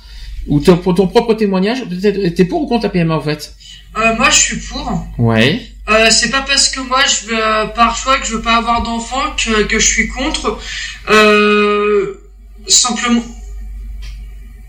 ou 0.49 0.61
ton, 0.61 0.77
pour 0.77 0.95
ton 0.95 1.07
propre 1.07 1.35
témoignage 1.35 1.85
peut-être 1.89 2.35
t'es 2.35 2.45
pour 2.45 2.63
ou 2.63 2.67
contre 2.67 2.85
la 2.85 2.91
PMA 2.91 3.15
en 3.17 3.21
fait? 3.21 3.55
Euh, 3.99 4.15
moi, 4.17 4.29
je 4.29 4.37
suis 4.37 4.57
pour. 4.59 5.07
Ouais. 5.19 5.63
Euh, 5.89 6.09
c'est 6.11 6.31
pas 6.31 6.43
parce 6.47 6.69
que 6.69 6.81
moi 6.81 6.99
je 7.09 7.29
veux 7.29 7.39
euh, 7.43 7.65
par 7.67 7.97
choix 7.97 8.19
que 8.19 8.27
je 8.27 8.33
veux 8.35 8.43
pas 8.43 8.57
avoir 8.57 8.83
d'enfants 8.83 9.23
que, 9.43 9.63
que 9.63 9.79
je 9.79 9.87
suis 9.87 10.09
contre. 10.09 10.59
Euh, 11.11 12.21
simplement. 12.69 13.23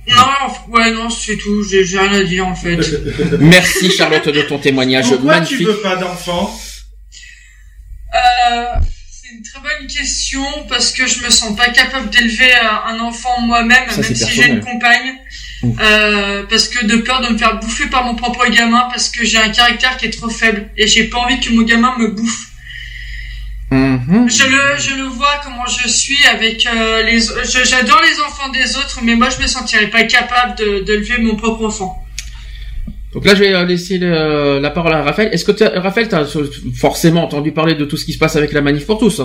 Non, 0.08 0.24
en- 0.24 0.72
ouais, 0.72 0.92
non, 0.92 1.10
c'est 1.10 1.38
tout. 1.38 1.64
J'ai 1.64 1.84
rien 2.00 2.14
à 2.14 2.24
dire 2.24 2.48
en 2.48 2.56
fait. 2.56 2.78
Merci 3.40 3.92
Charlotte 3.92 4.28
de 4.30 4.42
ton 4.44 4.58
témoignage 4.60 5.10
Pourquoi 5.10 5.34
magnifique. 5.36 5.58
tu 5.60 5.66
veux 5.66 5.82
pas 5.82 5.96
d'enfant? 5.98 6.58
Euh, 8.14 8.66
c'est 9.12 9.30
une 9.34 9.42
très 9.44 9.60
bonne 9.60 9.88
question 9.88 10.46
parce 10.70 10.92
que 10.92 11.06
je 11.08 11.22
me 11.24 11.30
sens 11.30 11.56
pas 11.58 11.70
capable 11.70 12.10
d'élever 12.10 12.52
euh, 12.54 12.90
un 12.92 13.00
enfant 13.02 13.42
moi-même, 13.42 13.90
Ça, 13.90 14.02
même 14.02 14.16
si 14.16 14.32
j'ai 14.32 14.48
une 14.48 14.62
compagne. 14.62 15.16
Mm. 15.64 15.72
Euh, 15.82 16.44
parce 16.50 16.68
que 16.70 16.86
de 16.86 16.98
peur 16.98 17.22
de 17.22 17.34
me 17.34 17.38
faire 17.38 17.60
bouffer 17.60 17.88
par 17.88 18.06
mon 18.06 18.16
propre 18.16 18.48
gamin 18.50 18.88
parce 18.92 19.10
que 19.10 19.26
j'ai 19.26 19.38
un 19.40 19.50
caractère 19.50 19.98
qui 19.98 20.06
est 20.06 20.12
trop 20.12 20.30
faible 20.30 20.70
et 20.78 20.88
j'ai 20.88 21.06
pas 21.06 21.18
envie 21.18 21.40
que 21.40 21.50
mon 21.52 21.64
gamin 21.64 21.96
me 21.98 22.08
bouffe. 22.10 22.48
Mhm. 23.70 24.30
Je 24.30 24.44
le, 24.48 24.78
je 24.80 24.96
le 24.96 25.08
vois 25.10 25.42
comment 25.44 25.66
je 25.66 25.88
suis 25.90 26.26
avec 26.34 26.66
euh, 26.66 27.04
les. 27.04 27.20
je- 27.20 27.64
J'adore 27.70 28.02
les 28.02 28.20
enfants 28.22 28.50
des 28.52 28.78
autres, 28.78 29.00
mais 29.04 29.16
moi 29.16 29.30
je 29.30 29.42
me 29.42 29.48
sentirais 29.48 29.88
pas 29.88 30.04
capable 30.04 30.58
de 30.58 30.80
d'élever 30.80 31.18
mon 31.22 31.36
propre 31.36 31.66
enfant. 31.66 32.04
Donc 33.14 33.26
là, 33.26 33.36
je 33.36 33.40
vais 33.40 33.54
euh, 33.54 33.66
laisser 33.66 33.98
le- 33.98 34.60
la 34.60 34.70
parole 34.70 34.94
à 34.94 35.04
Raphaël. 35.04 35.30
Est-ce 35.34 35.44
que 35.44 35.52
t'as- 35.52 35.80
Raphaël, 35.80 36.08
t'as 36.08 36.26
forcément 36.76 37.24
entendu 37.24 37.52
parler 37.52 37.76
de 37.76 37.84
tout 37.86 37.98
ce 37.98 38.06
qui 38.06 38.14
se 38.14 38.18
passe 38.20 38.36
avec 38.38 38.54
la 38.54 38.62
manif 38.62 38.86
pour 38.86 39.00
tous? 39.00 39.22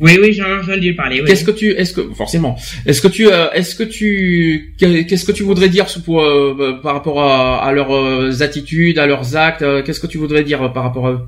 Oui, 0.00 0.18
oui, 0.20 0.32
j'en 0.32 0.46
ai 0.46 0.60
entendu 0.60 0.96
parler. 0.96 1.20
Oui. 1.20 1.26
Qu'est-ce 1.28 1.44
que 1.44 1.50
tu, 1.52 1.70
est-ce 1.70 1.92
que 1.92 2.02
forcément, 2.14 2.56
est-ce 2.86 3.00
que 3.00 3.08
tu, 3.08 3.28
euh, 3.30 3.50
est-ce 3.52 3.76
que 3.76 3.84
tu, 3.84 4.74
qu'est-ce 4.78 5.24
que 5.24 5.32
tu 5.32 5.42
voudrais 5.44 5.68
dire 5.68 5.88
sous- 5.88 6.02
pour, 6.02 6.22
euh, 6.22 6.80
par 6.82 6.94
rapport 6.94 7.22
à, 7.22 7.62
à 7.64 7.70
leurs 7.72 8.42
attitudes, 8.42 8.98
à 8.98 9.06
leurs 9.06 9.36
actes 9.36 9.64
Qu'est-ce 9.84 10.00
que 10.00 10.06
tu 10.08 10.18
voudrais 10.18 10.42
dire 10.42 10.72
par 10.72 10.82
rapport 10.82 11.06
à 11.06 11.10
eux? 11.12 11.20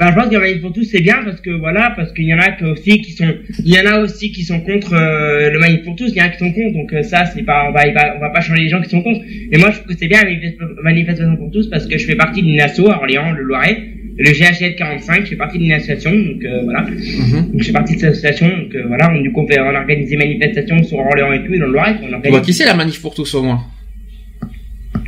Bah, 0.00 0.08
je 0.10 0.14
pense 0.14 0.30
que 0.30 0.36
Manif 0.36 0.62
pour 0.62 0.72
tous 0.72 0.84
c'est 0.84 1.02
bien 1.02 1.18
parce 1.24 1.40
que 1.42 1.50
voilà, 1.50 1.92
parce 1.94 2.12
qu'il 2.14 2.24
y 2.24 2.32
en 2.32 2.38
a 2.38 2.48
aussi 2.72 3.02
qui 3.02 3.12
sont, 3.12 3.32
il 3.64 3.74
y 3.74 3.78
en 3.78 3.84
a 3.84 4.00
aussi 4.00 4.32
qui 4.32 4.42
sont 4.44 4.60
contre 4.62 4.94
euh, 4.94 5.50
le 5.50 5.58
Manif 5.58 5.82
pour 5.84 5.94
tous, 5.94 6.08
il 6.08 6.16
y 6.16 6.22
en 6.22 6.24
a 6.24 6.28
qui 6.30 6.38
sont 6.38 6.50
contre, 6.52 6.72
donc 6.72 6.90
euh, 6.94 7.02
ça 7.02 7.26
c'est 7.26 7.42
pas, 7.42 7.66
on 7.68 7.72
va, 7.72 7.82
on 8.16 8.18
va 8.18 8.30
pas 8.30 8.40
changer 8.40 8.62
les 8.62 8.68
gens 8.70 8.80
qui 8.80 8.88
sont 8.88 9.02
contre. 9.02 9.20
Mais 9.50 9.58
moi 9.58 9.70
je 9.70 9.76
trouve 9.76 9.88
que 9.92 9.98
c'est 10.00 10.08
bien 10.08 10.22
la 10.24 10.30
manifest- 10.30 10.82
manifestation 10.82 11.36
pour 11.36 11.50
tous 11.50 11.68
parce 11.68 11.86
que 11.86 11.98
je 11.98 12.06
fais 12.06 12.16
partie 12.16 12.42
d'une 12.42 12.58
asso 12.60 12.80
à 12.88 12.96
Orléans, 12.96 13.30
le 13.32 13.42
Loiret, 13.42 13.76
le 14.16 14.30
GHL 14.32 14.74
45, 14.76 15.24
je 15.24 15.30
fais 15.30 15.36
partie 15.36 15.58
d'une 15.58 15.72
association, 15.72 16.12
donc 16.12 16.42
euh, 16.44 16.62
voilà. 16.64 16.80
Mhm. 16.82 17.52
Donc 17.52 17.60
je 17.60 17.64
fais 17.66 17.72
partie 17.72 17.94
de 17.96 18.00
cette 18.00 18.10
association, 18.12 18.48
donc 18.48 18.74
voilà, 18.88 19.12
on, 19.14 19.20
du 19.20 19.30
coup 19.32 19.42
on, 19.42 19.46
fait- 19.46 19.60
on 19.60 19.74
organise 19.74 20.08
des 20.08 20.16
manifestations 20.16 20.82
sur 20.82 20.96
Orléans 20.98 21.32
et 21.34 21.44
tout, 21.44 21.52
et 21.52 21.58
dans 21.58 21.66
le 21.66 21.72
Loiret, 21.72 21.96
on 22.02 22.06
organise. 22.06 22.30
vois 22.30 22.40
qui 22.40 22.54
c'est 22.54 22.64
la 22.64 22.74
manif 22.74 23.02
pour 23.02 23.14
tous 23.14 23.34
au 23.34 23.42
moins? 23.42 23.60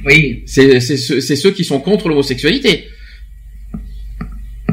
Oui. 0.04 0.42
C'est 0.46 0.80
c'est 0.80 0.96
ceux, 0.96 1.20
c'est 1.20 1.36
ceux 1.36 1.52
qui 1.52 1.64
sont 1.64 1.80
contre 1.80 2.08
l'homosexualité. 2.08 2.84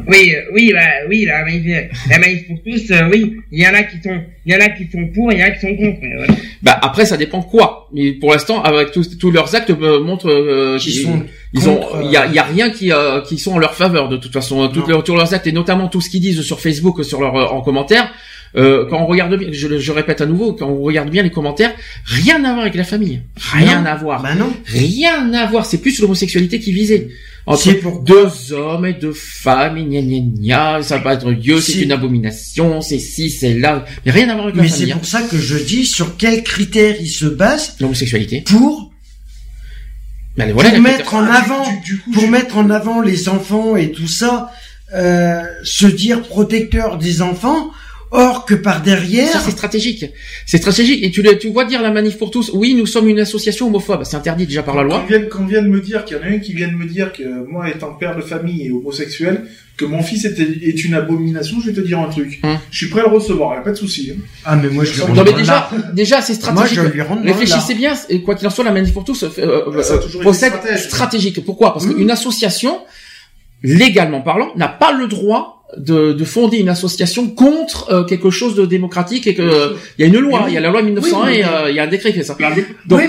Oui, 0.08 0.34
euh, 0.36 0.42
oui, 0.54 0.72
bah, 0.74 0.80
oui, 1.10 1.26
la 1.26 1.44
manif, 1.46 1.66
la 2.10 2.20
manif 2.20 2.48
pour 2.48 2.58
tous, 2.64 2.92
euh, 2.92 3.10
oui, 3.12 3.36
il 3.52 3.62
y 3.62 3.68
en 3.68 3.74
a 3.74 3.84
qui 3.84 3.98
sont, 4.02 4.20
il 4.46 4.54
y 4.54 4.56
en 4.56 4.60
a 4.60 4.70
qui 4.70 4.88
sont 4.92 5.06
pour, 5.14 5.32
il 5.32 5.40
y 5.40 5.44
en 5.44 5.48
a 5.48 5.52
qui 5.52 5.62
sont 5.62 5.76
contre. 5.76 6.00
mais 6.02 6.16
voilà. 6.18 6.34
Bah 6.62 6.80
après 6.82 7.06
ça 7.06 7.18
dépend 7.18 7.42
quoi. 7.42 7.88
Mais 7.94 8.12
pour 8.14 8.32
l'instant 8.32 8.62
avec 8.62 8.92
tous, 8.92 9.18
tous 9.18 9.32
leurs 9.32 9.56
actes 9.56 9.70
euh, 9.70 10.04
montrent 10.04 10.30
euh, 10.30 10.78
Qui 10.78 10.92
qu'ils- 10.92 11.02
sont 11.04 11.24
ils 11.54 11.70
ont 11.70 11.82
il 12.04 12.12
y 12.12 12.18
a, 12.18 12.26
il 12.28 12.34
y 12.34 12.40
a 12.40 12.44
rien 12.44 12.70
qui 12.70 12.92
euh, 12.92 13.22
qui 13.22 13.38
sont 13.38 13.54
en 13.54 13.58
leur 13.58 13.74
faveur 13.76 14.10
de 14.10 14.18
toute 14.18 14.34
façon 14.34 14.68
tous 14.70 14.86
leurs, 14.88 15.04
tous 15.04 15.16
leurs 15.16 15.34
actes 15.34 15.48
et 15.48 15.52
notamment 15.52 15.88
tout 15.88 16.02
ce 16.02 16.10
qu'ils 16.10 16.22
disent 16.22 16.42
sur 16.42 16.60
Facebook 16.60 17.04
sur 17.04 17.22
leur 17.22 17.36
euh, 17.36 17.46
en 17.46 17.62
commentaire. 17.62 18.12
Euh, 18.56 18.86
quand 18.90 19.00
on 19.02 19.06
regarde 19.06 19.36
bien, 19.38 19.50
je, 19.52 19.68
le- 19.68 19.80
je 19.80 19.92
répète 19.92 20.22
à 20.22 20.26
nouveau, 20.26 20.54
quand 20.54 20.68
on 20.68 20.82
regarde 20.82 21.10
bien 21.10 21.22
les 21.24 21.30
commentaires, 21.30 21.72
rien 22.06 22.44
à 22.44 22.50
voir 22.54 22.62
avec 22.62 22.76
la 22.76 22.84
famille, 22.84 23.22
rien 23.54 23.82
Non. 23.82 23.88
à 23.90 23.96
voir, 23.96 24.24
Bah 24.24 24.34
non. 24.36 24.52
rien 24.66 25.32
à 25.34 25.46
voir. 25.46 25.66
C'est 25.68 25.78
plus 25.78 26.00
l'homosexualité 26.00 26.60
qui 26.60 26.72
visait 26.72 27.10
entre 27.46 27.62
C'est 27.62 27.76
pour- 27.76 28.02
deux 28.02 28.52
hommes 28.54 28.86
et 28.88 28.94
deux 28.94 29.14
femmes, 29.14 29.78
et 29.78 29.84
gna 29.84 30.02
gna 30.02 30.20
gna, 30.78 30.84
ça 30.84 30.98
va 30.98 31.02
pas 31.04 31.14
être 31.14 31.32
Dieu, 31.34 31.62
c'est 31.62 31.74
C'est- 31.74 31.82
une 31.82 31.92
abomination, 31.92 32.82
c'est 32.82 32.98
ci, 33.00 33.30
c'est 33.30 33.54
là, 33.54 33.86
mais 34.06 34.12
rien 34.12 34.30
à 34.30 34.34
voir 34.34 34.46
avec 34.46 34.56
Mais 34.56 34.64
la 34.64 34.70
c'est 34.70 34.78
famille. 34.80 34.92
hein. 34.94 34.98
pour 34.98 35.06
ça 35.08 35.22
que 35.22 35.38
je 35.38 35.58
dis 35.58 35.86
sur 35.86 36.18
quels 36.18 36.44
critères 36.44 36.96
ils 37.00 37.08
se 37.10 37.26
basent 37.26 37.76
L'homosexualité. 37.80 38.42
pour 38.42 38.92
Ben, 40.38 40.52
voilà, 40.54 40.70
pour 40.72 40.80
mettre 40.82 41.14
en 41.16 41.24
avant, 41.24 41.66
pour 42.14 42.28
mettre 42.30 42.58
en 42.58 42.70
avant 42.70 43.02
les 43.02 43.28
enfants 43.30 43.76
et 43.76 43.92
tout 43.92 44.08
ça, 44.08 44.52
euh, 44.96 45.42
se 45.64 45.86
dire 45.86 46.22
protecteur 46.24 46.98
des 46.98 47.22
enfants, 47.22 47.72
or 48.12 48.46
que 48.46 48.56
par 48.56 48.82
derrière, 48.82 49.32
Ça 49.32 49.40
c'est 49.40 49.52
stratégique. 49.52 50.06
C'est 50.46 50.58
stratégique. 50.58 51.04
Et 51.04 51.12
tu, 51.12 51.22
le- 51.22 51.38
tu 51.38 51.50
vois 51.50 51.66
dire 51.66 51.82
la 51.82 51.92
manif 51.92 52.18
pour 52.18 52.32
tous. 52.32 52.50
Oui, 52.54 52.74
nous 52.74 52.86
sommes 52.88 53.08
une 53.08 53.20
association 53.20 53.68
homophobe. 53.68 54.04
C'est 54.04 54.18
interdit 54.18 54.46
déjà 54.48 54.64
par 54.64 54.76
la 54.76 54.82
Qu'on 54.84 54.88
loi. 54.90 55.06
vienne, 55.08 55.30
qu'on 55.30 55.46
vienne 55.46 55.68
me 55.68 55.80
dire 55.82 56.06
qu'il 56.06 56.18
y 56.18 56.20
en 56.20 56.24
a 56.24 56.28
un 56.28 56.40
qui 56.40 56.54
vient 56.54 56.68
de 56.70 56.74
me 56.76 56.86
dire 56.86 57.12
que 57.14 57.24
moi, 57.48 57.70
étant 57.70 57.94
père 57.94 58.16
de 58.16 58.22
famille 58.22 58.66
et 58.66 58.72
homosexuel, 58.72 59.46
que 59.78 59.86
mon 59.86 60.02
fils 60.04 60.26
est, 60.26 60.38
est 60.40 60.84
une 60.84 60.94
abomination, 60.94 61.58
je 61.62 61.68
vais 61.72 61.82
te 61.82 61.86
dire 61.86 62.00
un 62.00 62.10
truc. 62.10 62.40
Hum. 62.44 62.58
Je 62.72 62.78
suis 62.78 62.88
prêt 62.90 63.02
à 63.02 63.04
le 63.04 63.10
recevoir, 63.16 63.56
y 63.56 63.58
a 63.60 63.62
pas 63.62 63.72
de 63.72 63.76
souci. 63.78 64.12
hein. 64.14 64.20
ah 64.44 64.56
mais 64.58 64.68
moi 64.70 64.84
je 64.84 64.92
lui 65.06 65.14
Non 65.14 65.24
mais 65.24 65.32
déjà, 65.34 65.70
déjà 65.94 66.22
c'est 66.22 66.34
stratégique. 66.34 66.78
Moi, 66.80 66.88
je 66.92 67.22
lui 67.22 67.32
Réfléchissez 67.32 67.76
bien. 67.76 67.94
Et 68.10 68.22
quoi 68.24 68.36
qu'il 68.36 68.46
en 68.48 68.50
soit, 68.50 68.64
la 68.66 68.72
manif 68.74 68.92
pour 68.94 69.06
tous 69.06 69.24
euh, 69.24 69.30
euh, 69.38 69.82
Ça 69.84 69.94
a 69.94 69.98
toujours 70.00 70.22
été 70.22 70.30
possède 70.30 70.54
stratégique. 70.78 71.46
Pourquoi? 71.46 71.74
Parce 71.74 71.86
Mmh. 71.86 71.96
qu'une 71.96 72.12
association, 72.12 72.80
légalement 73.64 74.22
parlant, 74.22 74.50
n'a 74.56 74.68
pas 74.68 74.92
le 74.92 75.08
droit 75.08 75.59
de, 75.78 76.14
de 76.14 76.26
fonder 76.26 76.58
une 76.58 76.70
association 76.70 77.28
contre 77.30 77.92
euh, 77.92 78.04
quelque 78.04 78.30
chose 78.32 78.56
de 78.56 78.66
démocratique 78.66 79.28
et 79.28 79.36
que 79.36 79.42
euh, 79.44 79.70
il 79.98 80.02
y 80.02 80.06
a 80.06 80.08
une 80.08 80.18
loi, 80.20 80.46
il 80.48 80.54
y 80.54 80.58
a 80.58 80.62
la 80.62 80.70
loi 80.72 80.82
1901 80.82 81.18
Oui, 81.20 81.26
mais- 81.28 81.38
et 81.40 81.44
euh, 81.46 81.70
il 81.70 81.76
y 81.76 81.80
a 81.80 81.84
un 81.84 81.88
décret 81.88 82.12
qui 82.12 82.18
fait 82.20 82.24
ça. 82.24 82.36
Donc, 82.88 83.02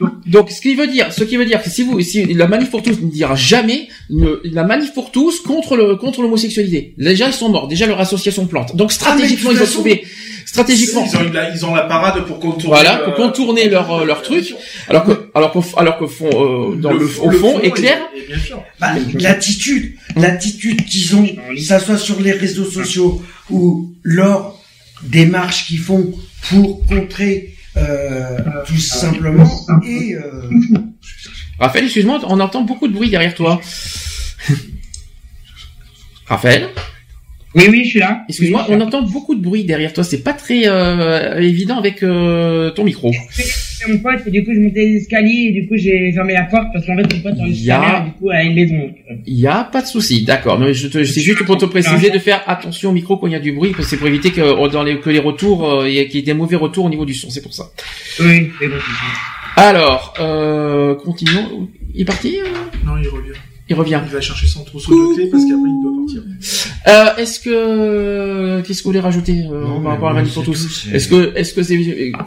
Oui, 0.00 0.08
Donc, 0.26 0.50
ce 0.50 0.60
qui 0.60 0.74
veut 0.74 0.86
dire, 0.86 1.12
ce 1.12 1.22
qui 1.24 1.36
veut 1.36 1.44
dire 1.44 1.62
que 1.62 1.68
si 1.70 1.82
vous, 1.82 2.00
si 2.00 2.24
la 2.34 2.46
manif 2.46 2.70
pour 2.70 2.82
tous 2.82 3.00
ne 3.00 3.10
dira 3.10 3.34
jamais 3.34 3.88
ne- 4.10 4.40
la 4.44 4.64
manif 4.64 4.92
pour 4.94 5.10
tous 5.10 5.40
contre 5.40 5.76
le 5.76 5.96
contre 5.96 6.22
l'homosexualité. 6.22 6.94
Déjà 6.98 7.26
ils 7.28 7.32
sont 7.34 7.48
morts, 7.48 7.68
déjà 7.68 7.86
leur 7.86 8.00
association 8.00 8.46
plante. 8.46 8.74
Donc 8.76 8.92
stratégiquement 8.92 9.50
Ah, 9.52 9.54
de 9.54 9.58
ils 9.60 9.62
ont 9.62 9.66
trouvé 9.72 10.04
stratégiquement. 10.46 11.04
Ils 11.04 11.16
ont, 11.16 11.32
la, 11.32 11.50
ils 11.50 11.66
ont 11.66 11.74
la 11.74 11.82
parade 11.82 12.24
pour 12.26 12.38
contourner. 12.40 12.66
Voilà, 12.66 12.96
pour 12.98 13.14
contourner 13.14 13.68
leur 13.68 13.90
euh, 13.92 14.04
leur 14.04 14.22
truc, 14.22 14.54
alors 14.88 15.04
que 15.04 15.30
alors 15.34 15.52
qu'au 15.52 15.64
alors 15.76 15.98
que 15.98 16.06
fond 16.06 16.30
euh, 16.72 16.76
dans 16.76 16.92
le, 16.92 17.04
au 17.04 17.30
fond 17.32 17.60
est 17.60 17.70
clair. 17.70 17.98
Et, 18.16 18.32
et 18.32 18.36
bah, 18.80 18.92
l'attitude, 19.14 19.96
l'attitude 20.16 20.84
qu'ils 20.84 21.16
ont, 21.16 21.26
que 21.26 21.60
ça 21.60 21.78
soit 21.78 21.98
sur 21.98 22.20
les 22.20 22.32
réseaux 22.32 22.70
sociaux 22.70 23.22
ou 23.50 23.92
leur 24.02 24.58
démarche 25.02 25.66
qu'ils 25.66 25.80
font 25.80 26.12
pour 26.48 26.86
contrer 26.86 27.54
euh, 27.76 28.38
tout 28.66 28.78
simplement 28.78 29.50
et 29.84 30.14
euh, 30.14 30.48
Raphaël, 31.58 31.84
excuse-moi, 31.84 32.20
on 32.24 32.38
entend 32.40 32.62
beaucoup 32.62 32.88
de 32.88 32.92
bruit 32.92 33.10
derrière 33.10 33.34
toi. 33.34 33.60
Raphaël, 36.26 36.68
Oui, 37.56 37.64
oui, 37.70 37.84
je 37.84 37.88
suis 37.90 37.98
là. 38.00 38.22
excuse-moi, 38.28 38.66
Oui, 38.68 38.74
on 38.76 38.80
entend 38.80 39.02
beaucoup 39.02 39.34
de 39.36 39.40
bruit 39.40 39.64
derrière 39.64 39.92
toi. 39.92 40.02
C'est 40.02 40.22
pas 40.24 40.32
très 40.32 40.62
euh, 40.66 41.38
évident 41.40 41.78
avec 41.78 42.02
euh, 42.02 42.70
ton 42.70 42.82
micro. 42.84 43.12
C'est 43.30 43.88
mon 43.92 43.98
pote, 43.98 44.20
et 44.26 44.30
du 44.30 44.42
coup, 44.44 44.50
je 44.54 44.60
montais 44.60 44.80
les 44.86 44.96
escaliers, 44.96 45.48
et 45.50 45.52
du 45.52 45.68
coup, 45.68 45.74
j'ai 45.76 46.10
fermé 46.12 46.32
la 46.32 46.44
porte, 46.44 46.66
parce 46.72 46.84
qu'en 46.86 46.96
fait, 46.96 47.02
mon 47.14 47.20
pote, 47.20 47.34
a- 47.34 47.54
sa 47.54 47.78
mère, 47.80 48.04
du 48.06 48.10
coup, 48.12 48.30
à 48.30 48.42
une 48.42 48.54
maison. 48.54 48.74
euh, 49.10 49.14
Il 49.26 49.38
y 49.38 49.46
a 49.46 49.62
pas 49.64 49.82
de 49.82 49.86
souci, 49.86 50.24
d'accord. 50.24 50.58
Mais 50.58 50.74
je 50.74 50.88
te, 50.88 51.04
c'est 51.04 51.20
juste 51.20 51.44
pour 51.44 51.56
te 51.58 51.64
préciser 51.66 52.10
de 52.10 52.18
faire 52.18 52.42
attention 52.46 52.90
au 52.90 52.92
micro 52.92 53.16
quand 53.18 53.26
il 53.28 53.32
y 53.34 53.36
a 53.36 53.40
du 53.40 53.52
bruit, 53.52 53.70
parce 53.70 53.84
que 53.84 53.90
c'est 53.90 53.96
pour 53.98 54.08
éviter 54.08 54.30
que 54.32 54.40
euh, 54.40 54.68
dans 54.68 54.82
les 54.82 54.98
que 54.98 55.10
les 55.10 55.18
retours, 55.20 55.70
euh, 55.70 55.88
il 55.88 55.94
y 55.94 55.98
ait 55.98 56.06
qu'il 56.08 56.16
y 56.20 56.22
ait 56.22 56.26
des 56.26 56.34
mauvais 56.34 56.56
retours 56.56 56.86
au 56.86 56.90
niveau 56.90 57.04
du 57.04 57.14
son. 57.14 57.30
C'est 57.30 57.42
pour 57.42 57.54
ça. 57.54 57.70
Oui, 58.20 58.50
c'est 58.58 58.66
bon. 58.68 58.74
c'est 58.78 59.60
Alors, 59.60 60.14
euh, 60.18 60.94
continuons. 60.96 61.68
Il 61.94 62.00
est 62.00 62.04
parti 62.04 62.38
euh? 62.40 62.44
Non, 62.84 62.92
il 63.00 63.06
revient. 63.08 63.32
Il 63.68 63.74
revient. 63.76 64.00
Il 64.06 64.12
va 64.12 64.20
chercher 64.20 64.46
son 64.46 64.64
trousseau 64.64 64.90
de 64.92 65.14
clés 65.14 65.28
parce 65.30 65.44
qu'après 65.44 65.68
il 65.68 65.80
doit 65.82 65.92
partir. 66.04 66.22
Euh, 66.86 67.16
est-ce 67.16 67.40
que 67.40 68.60
qu'est-ce 68.60 68.80
que 68.80 68.84
vous 68.84 68.90
voulez 68.90 69.00
rajouter 69.00 69.46
euh, 69.50 69.62
Non, 69.64 69.80
par 69.80 69.92
rapport 69.92 70.08
à 70.08 70.12
la 70.12 70.20
manif 70.20 70.34
pour 70.34 70.44
tous 70.44 70.86
Est-ce 70.92 71.08
que 71.08 71.32
est-ce 71.34 71.54
que 71.54 71.62
c'est 71.62 71.76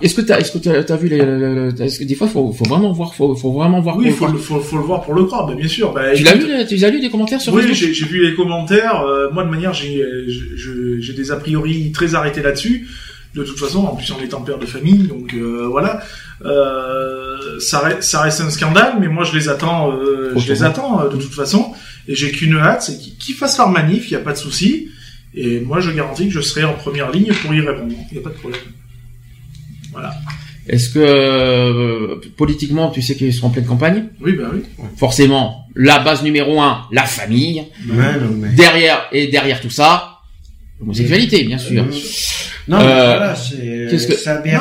est-ce 0.02 0.16
que 0.16 0.22
t'as 0.22 0.40
est-ce 0.40 0.52
que 0.52 0.58
t'as, 0.58 0.84
t'as 0.84 0.96
vu 0.98 1.10
les, 1.10 1.20
le- 1.20 1.70
le- 1.70 1.82
est-ce 1.82 2.00
que 2.00 2.04
des 2.04 2.16
fois 2.16 2.28
faut 2.28 2.52
faut 2.52 2.66
vraiment 2.66 2.92
voir 2.92 3.14
faut 3.14 3.36
faut 3.36 3.52
vraiment 3.52 3.82
voir. 3.82 3.98
Oui, 3.98 4.10
faut, 4.10 4.26
le 4.28 4.38
faut, 4.40 4.60
faut 4.60 4.78
le 4.78 4.84
voir 4.84 5.02
pour 5.04 5.14
le 5.14 5.26
croire, 5.26 5.46
bah, 5.46 5.54
bien 5.54 5.68
sûr. 5.68 5.94
Bah, 5.94 6.14
Tu 6.16 6.24
l'as 6.24 6.34
lu 6.34 6.46
tu 6.68 6.84
as 6.84 6.90
lu 6.90 7.00
des 7.00 7.10
commentaires 7.10 7.40
sur 7.40 7.54
Oui, 7.54 7.64
j'ai 7.74 7.94
j'ai 7.94 8.06
vu 8.08 8.28
les 8.28 8.34
commentaires. 8.36 9.02
euh, 9.02 9.30
moi, 9.32 9.44
de 9.44 9.50
manière, 9.50 9.74
j'ai 9.74 10.04
j'ai 10.28 11.14
des 11.14 11.32
a 11.32 11.36
priori 11.36 11.92
très 11.92 12.16
arrêtés 12.16 12.42
là-dessus. 12.42 12.88
De 13.36 13.44
toute 13.44 13.60
façon, 13.60 13.80
en 13.86 13.96
plus, 13.96 14.12
en 14.12 14.20
étant 14.24 14.42
père 14.42 14.58
de 14.58 14.66
famille, 14.66 15.08
donc 15.08 15.36
euh, 15.36 15.68
voilà. 15.70 16.02
Euh, 16.46 17.27
ça, 17.60 17.80
reste, 17.80 18.04
ça 18.04 18.22
reste 18.22 18.42
un 18.42 18.50
scandale, 18.50 18.94
mais 19.00 19.08
moi, 19.08 19.24
je 19.24 19.36
les 19.38 19.50
attends. 19.50 19.92
euh, 19.92 20.34
je 20.38 20.52
les 20.52 20.64
attends 20.64 21.02
euh, 21.02 21.10
de 21.10 21.18
toute 21.18 21.34
façon. 21.34 21.74
Et 22.08 22.16
j'ai 22.16 22.32
qu'une 22.32 22.58
hâte, 22.58 22.84
c'est 22.84 22.98
qu'ils 23.18 23.36
fassent 23.36 23.58
leur 23.58 23.70
manif. 23.70 24.10
Il 24.10 24.14
y 24.14 24.16
a 24.16 24.20
pas 24.20 24.34
de 24.34 24.38
souci. 24.38 24.90
Et 25.34 25.60
moi, 25.60 25.80
je 25.82 25.92
garantis 25.92 26.28
que 26.28 26.34
je 26.34 26.42
serai 26.42 26.64
en 26.64 26.74
première 26.74 27.12
ligne 27.12 27.32
pour 27.42 27.54
y 27.54 27.60
répondre. 27.62 27.94
Il 28.12 28.16
y 28.18 28.20
a 28.20 28.24
pas 28.24 28.30
de 28.30 28.36
problème. 28.36 28.62
Voilà. 29.92 30.14
Est-ce 30.68 30.90
que 30.90 31.00
euh, 31.00 32.16
politiquement 32.36 32.90
tu 32.92 33.02
sais 33.02 33.16
qu'ils 33.16 33.34
seront 33.34 33.48
en 33.48 33.52
pleine 33.52 33.66
campagne? 33.66 34.06
Oui, 34.22 34.34
bah 34.34 34.50
oui. 34.54 34.64
Forcément, 34.98 35.66
la 35.76 36.00
base 36.00 36.24
numéro 36.24 36.60
un, 36.62 36.82
la 36.92 37.04
famille. 37.04 37.64
ouais, 37.90 38.20
non, 38.20 38.30
mais- 38.36 38.50
Derrière 38.50 39.08
et 39.14 39.28
derrière 39.28 39.62
tout 39.62 39.70
ça, 39.70 40.17
l'homosexualité, 40.80 41.44
bien 41.44 41.58
sûr. 41.58 41.84
Non, 42.68 42.78
mais 42.80 42.84
Euh, 42.84 43.06
voilà, 43.18 43.36
c'est 43.36 43.56
que-. 44.08 44.14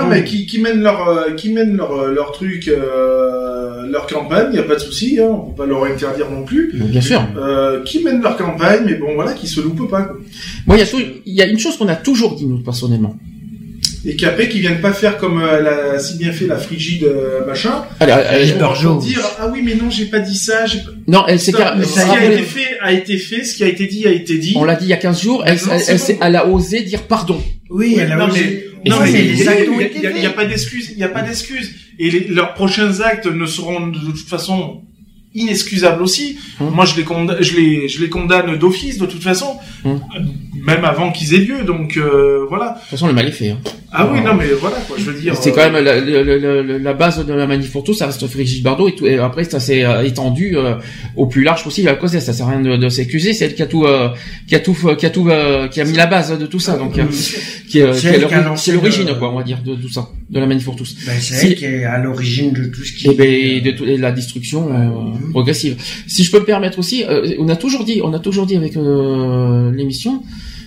Non, 0.05 0.09
mais 0.09 0.25
qui, 0.25 0.47
qui 0.47 0.61
mènent 0.61 0.81
leur, 0.83 1.09
euh, 1.09 1.33
qui 1.33 1.51
mènent 1.53 1.77
leur, 1.77 1.93
euh, 1.93 2.13
leur 2.15 2.31
truc, 2.33 2.69
euh, 2.69 3.87
leur 3.91 4.07
campagne, 4.07 4.55
y 4.55 4.59
a 4.59 4.63
pas 4.63 4.75
de 4.77 4.81
souci, 4.81 5.19
hein, 5.21 5.29
on 5.29 5.51
peut 5.51 5.63
pas 5.63 5.67
leur 5.67 5.85
interdire 5.85 6.31
non 6.31 6.45
plus. 6.45 6.71
Bien 6.75 7.01
sûr. 7.01 7.21
Euh, 7.37 7.83
qui 7.85 8.03
mènent 8.05 8.23
leur 8.23 8.37
campagne, 8.37 8.83
mais 8.87 8.95
bon, 8.95 9.15
voilà, 9.15 9.33
qui 9.33 9.49
se 9.49 9.61
loupent 9.61 9.91
pas, 9.91 10.03
quoi. 10.03 10.17
Moi, 10.67 10.77
il 10.77 10.81
y 10.81 10.83
a 10.83 10.87
tout- 10.87 11.01
il 11.25 11.35
y 11.35 11.43
a 11.43 11.47
une 11.47 11.59
chose 11.59 11.77
qu'on 11.77 11.89
a 11.89 11.97
toujours 11.97 12.37
dit 12.37 12.47
nous 12.47 12.59
personnellement. 12.61 13.17
Et 14.09 14.15
qu'après, 14.15 14.49
qu'ils 14.49 14.61
viennent 14.61 14.81
pas 14.81 14.93
faire 14.93 15.19
comme 15.19 15.43
euh, 15.43 15.59
elle 15.59 15.67
a 15.67 15.99
si 15.99 16.17
bien 16.17 16.31
fait 16.31 16.47
la 16.47 16.57
frigide 16.59 17.03
euh, 17.05 17.45
machin. 17.47 17.85
Allez, 17.99 18.13
allez, 18.13 18.53
Barjo. 18.53 18.95
pour 18.95 19.03
dire, 19.03 19.21
ah 19.41 19.49
oui, 19.53 19.63
mais 19.65 19.75
non, 19.75 19.91
j'ai 19.91 20.05
pas 20.07 20.21
dit 20.21 20.37
ça, 20.37 20.65
j'ai 20.65 20.79
pas... 20.79 20.91
Non, 21.09 21.25
elle 21.27 21.41
s'est 21.41 21.51
Ça, 21.53 21.59
car- 21.59 21.85
ce 21.85 21.93
qui 21.95 22.17
a 22.17 22.25
été 22.33 22.43
fait 22.43 22.79
a 22.81 22.93
été 22.93 23.19
fait, 23.19 23.43
ce 23.45 23.55
qui 23.57 23.65
a 23.65 23.67
été 23.69 23.87
dit 23.87 24.07
a 24.07 24.11
été 24.13 24.39
dit. 24.39 24.55
On 24.57 24.63
l'a 24.65 24.77
dit 24.77 24.85
il 24.87 24.91
y 24.91 24.93
a 24.93 24.97
15 24.99 25.21
jours, 25.21 25.43
elle, 25.45 25.55
Maintenant, 25.55 25.73
elle, 25.75 25.81
c'est 25.81 25.93
elle, 25.93 25.99
bon. 25.99 26.05
s'est- 26.05 26.19
elle 26.23 26.37
a 26.37 26.47
osé 26.47 26.83
dire 26.83 27.03
pardon. 27.03 27.43
Oui, 27.69 27.97
elle 27.99 28.13
a 28.13 28.17
non, 28.17 28.29
osé- 28.29 28.63
mais, 28.85 28.91
non, 28.91 28.97
mais 29.01 29.11
il 29.13 29.43
y 30.23 30.27
a- 30.27 30.31
pas 30.31 30.45
d'excuses, 30.45 30.91
il 30.93 30.99
y 30.99 31.03
a 31.05 31.09
pas 31.09 31.23
d'excuses. 31.23 31.73
Et 31.99 32.09
les- 32.11 32.29
leurs 32.29 32.55
prochains 32.55 33.01
actes 33.01 33.27
ne 33.27 33.45
seront 33.47 33.89
de 33.89 33.99
toute 33.99 34.29
façon 34.29 34.83
inexcusables 35.37 36.03
aussi. 36.03 36.39
Hum. 36.61 36.71
Moi, 36.75 36.85
je 36.85 36.97
les 36.97 37.05
condamne, 37.05 37.37
je 37.41 37.55
les, 37.57 37.89
je 37.89 38.01
les 38.01 38.09
condamne 38.09 38.57
d'office 38.57 38.99
de 38.99 39.07
toute 39.07 39.23
façon, 39.23 39.57
Hum. 39.85 40.01
même 40.67 40.85
avant 40.85 41.13
qu'ils 41.13 41.35
aient 41.35 41.39
lieu. 41.39 41.63
Donc 41.65 41.97
euh, 41.97 42.45
voilà. 42.49 42.71
De 42.71 42.81
toute 42.81 42.89
façon, 42.91 43.07
le 43.07 43.13
mal 43.13 43.29
est 43.29 43.33
fait. 43.33 43.51
hein. 43.51 43.59
Ah 43.99 44.07
oui, 44.13 44.21
non, 44.21 44.35
mais 44.35 44.47
voilà 44.61 44.77
quoi. 44.87 44.97
Je 44.99 45.05
veux 45.11 45.19
dire. 45.19 45.35
C'est 45.37 45.51
euh, 45.51 45.55
quand 45.55 45.71
même 45.71 45.83
la, 45.85 46.01
la, 46.01 46.23
la- 46.25 46.63
la- 46.63 46.79
la 46.79 46.93
base 46.95 47.25
de 47.25 47.33
la 47.33 47.47
manif 47.47 47.71
pour 47.73 47.85
tous, 47.85 47.95
ça 47.95 48.07
reste 48.07 48.25
Brigitte 48.31 48.63
Bardot 48.63 48.89
et, 48.89 48.95
tout, 48.95 49.07
et 49.07 49.17
après 49.19 49.45
ça 49.45 49.61
s'est 49.61 49.85
euh, 49.85 50.03
étendu 50.05 50.57
euh, 50.57 50.75
au 51.15 51.27
plus 51.27 51.43
large 51.45 51.63
possible 51.65 51.89
à 51.89 51.95
cause 51.95 52.13
de 52.13 52.19
ça. 52.19 52.27
Ça 52.27 52.33
sert 52.33 52.49
à 52.49 52.51
rien 52.51 52.61
de, 52.61 52.77
de 52.77 52.89
s'excuser, 52.89 53.33
c'est 53.33 53.47
elle 53.47 53.55
qui 53.55 53.63
a 53.63 53.67
tout, 53.67 53.85
euh, 53.85 54.09
qui 54.49 54.55
a 54.55 54.61
tout, 54.61 54.75
qui 54.99 55.07
a 55.07 55.11
tout, 55.11 55.29
euh, 55.31 55.69
qui 55.69 55.81
a 55.81 55.85
mis 55.85 55.93
la 55.95 56.07
base 56.07 56.37
de 56.39 56.47
tout 56.47 56.59
ça, 56.59 56.77
donc 56.77 56.99
euh, 56.99 57.05
qui, 57.71 57.79
est, 57.79 57.83
euh, 57.83 57.93
qui 57.95 58.73
l'origine 58.73 59.15
quoi, 59.19 59.31
on 59.33 59.37
va 59.37 59.43
dire 59.45 59.59
de 59.65 59.75
tout 59.77 59.89
ça, 59.89 60.09
de 60.31 60.41
la 60.41 60.47
manif 60.47 60.65
pour 60.65 60.75
tous. 60.77 60.97
Ben, 61.07 61.13
c'est 61.21 61.35
Si- 61.35 61.47
elle 61.47 61.55
qui 61.55 61.65
est 61.65 61.85
à 61.85 61.99
l'origine 61.99 62.53
de 62.53 62.65
tout 62.67 62.83
ce 62.85 62.93
qui. 62.93 63.09
et 63.09 63.15
ben 63.15 63.63
de, 63.63 63.71
tout- 63.77 63.85
et 63.87 63.97
de 63.97 64.03
la 64.03 64.11
destruction 64.13 64.69
euh, 64.73 65.31
progressive. 65.31 65.77
Si 66.09 66.25
je 66.25 66.31
peux 66.33 66.41
me 66.41 66.45
permettre 66.45 66.79
aussi, 66.79 67.05
euh, 67.05 67.35
on 67.39 67.49
a 67.49 67.57
toujours 67.57 67.85
dit, 67.85 68.01
on 68.03 68.13
a 68.13 68.19
toujours 68.19 68.47
dit 68.47 68.57
avec 68.57 68.77
euh, 68.77 69.71
l'émission, 69.73 70.23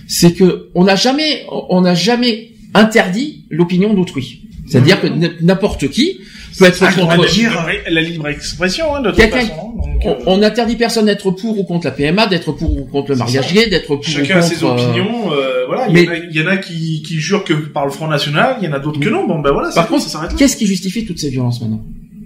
c'est 0.08 0.32
que 0.32 0.68
on 0.74 0.84
n'a 0.84 0.96
jamais, 0.96 1.44
on 1.68 1.82
n'a 1.82 1.94
jamais 1.94 2.52
interdit 2.74 3.44
l'opinion 3.50 3.92
d'autrui. 3.94 4.42
C'est-à-dire 4.66 5.00
que 5.00 5.08
n- 5.08 5.32
n'importe 5.42 5.88
qui 5.90 6.18
peut 6.58 6.64
être 6.66 6.82
Ah, 6.82 6.92
contre. 6.92 7.26
dire- 7.30 7.66
la 7.90 8.00
libre 8.00 8.28
expression, 8.28 8.94
hein, 8.94 9.00
de 9.02 9.10
toute 9.10 9.20
façon. 9.20 9.46
donc, 9.76 10.06
euh, 10.06 10.14
On, 10.26 10.34
on 10.34 10.38
n'interdit 10.38 10.76
personne 10.76 11.06
d'être 11.06 11.30
pour 11.30 11.58
ou 11.58 11.64
contre 11.64 11.86
la 11.86 11.92
PMA, 11.92 12.26
d'être 12.26 12.52
pour 12.52 12.70
ou 12.76 12.84
contre 12.86 13.10
le 13.10 13.16
mariage 13.16 13.52
gay, 13.52 13.68
d'être 13.68 13.86
pour 13.86 14.02
Chacun 14.02 14.36
ou 14.36 14.38
a 14.38 14.40
contre. 14.42 14.54
ses 14.54 14.64
euh, 14.64 14.68
opinions, 14.68 15.32
euh, 15.32 15.64
voilà. 15.66 15.86
Il 15.88 15.94
mais- 15.94 16.04
y, 16.04 16.08
en 16.08 16.12
a- 16.12 16.16
il 16.16 16.36
y 16.36 16.42
en 16.42 16.46
a 16.46 16.56
qui, 16.56 17.02
qui 17.02 17.18
jurent 17.20 17.44
que 17.44 17.52
par 17.54 17.84
le 17.84 17.90
Front 17.90 18.08
National, 18.08 18.56
il 18.60 18.68
y 18.68 18.70
en 18.70 18.74
a 18.74 18.78
d'autres 18.78 19.00
que 19.00 19.08
non. 19.08 19.26
Bon, 19.26 19.38
ben 19.40 19.52
voilà, 19.52 19.70
Par 19.74 19.88
contre, 19.88 20.02
ça 20.02 20.08
s'arrête 20.10 20.32
là. 20.32 20.36
qu'est-ce 20.38 20.56
qui 20.56 20.66
justifie 20.66 21.04
toutes 21.06 21.18
ces 21.18 21.30
violences 21.30 21.60
maintenant 21.60 21.82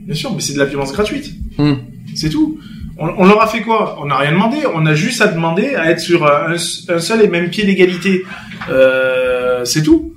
Bien 0.06 0.14
sûr, 0.14 0.32
mais 0.34 0.40
c'est 0.40 0.54
de 0.54 0.58
la 0.58 0.66
violence 0.66 0.92
gratuite. 0.92 1.30
Hum. 1.58 1.78
C'est 2.14 2.28
tout. 2.30 2.58
On, 2.96 3.08
on 3.18 3.24
leur 3.26 3.42
a 3.42 3.48
fait 3.48 3.60
quoi? 3.62 3.98
On 4.00 4.06
n'a 4.06 4.16
rien 4.18 4.30
demandé. 4.32 4.58
On 4.72 4.86
a 4.86 4.94
juste 4.94 5.20
à 5.20 5.26
demander 5.26 5.74
à 5.74 5.90
être 5.90 5.98
sur 6.00 6.24
un, 6.26 6.54
un 6.88 6.98
seul 7.00 7.22
et 7.22 7.28
même 7.28 7.50
pied 7.50 7.64
d'égalité. 7.64 8.22
Euh, 8.70 9.64
c'est 9.64 9.82
tout. 9.82 10.13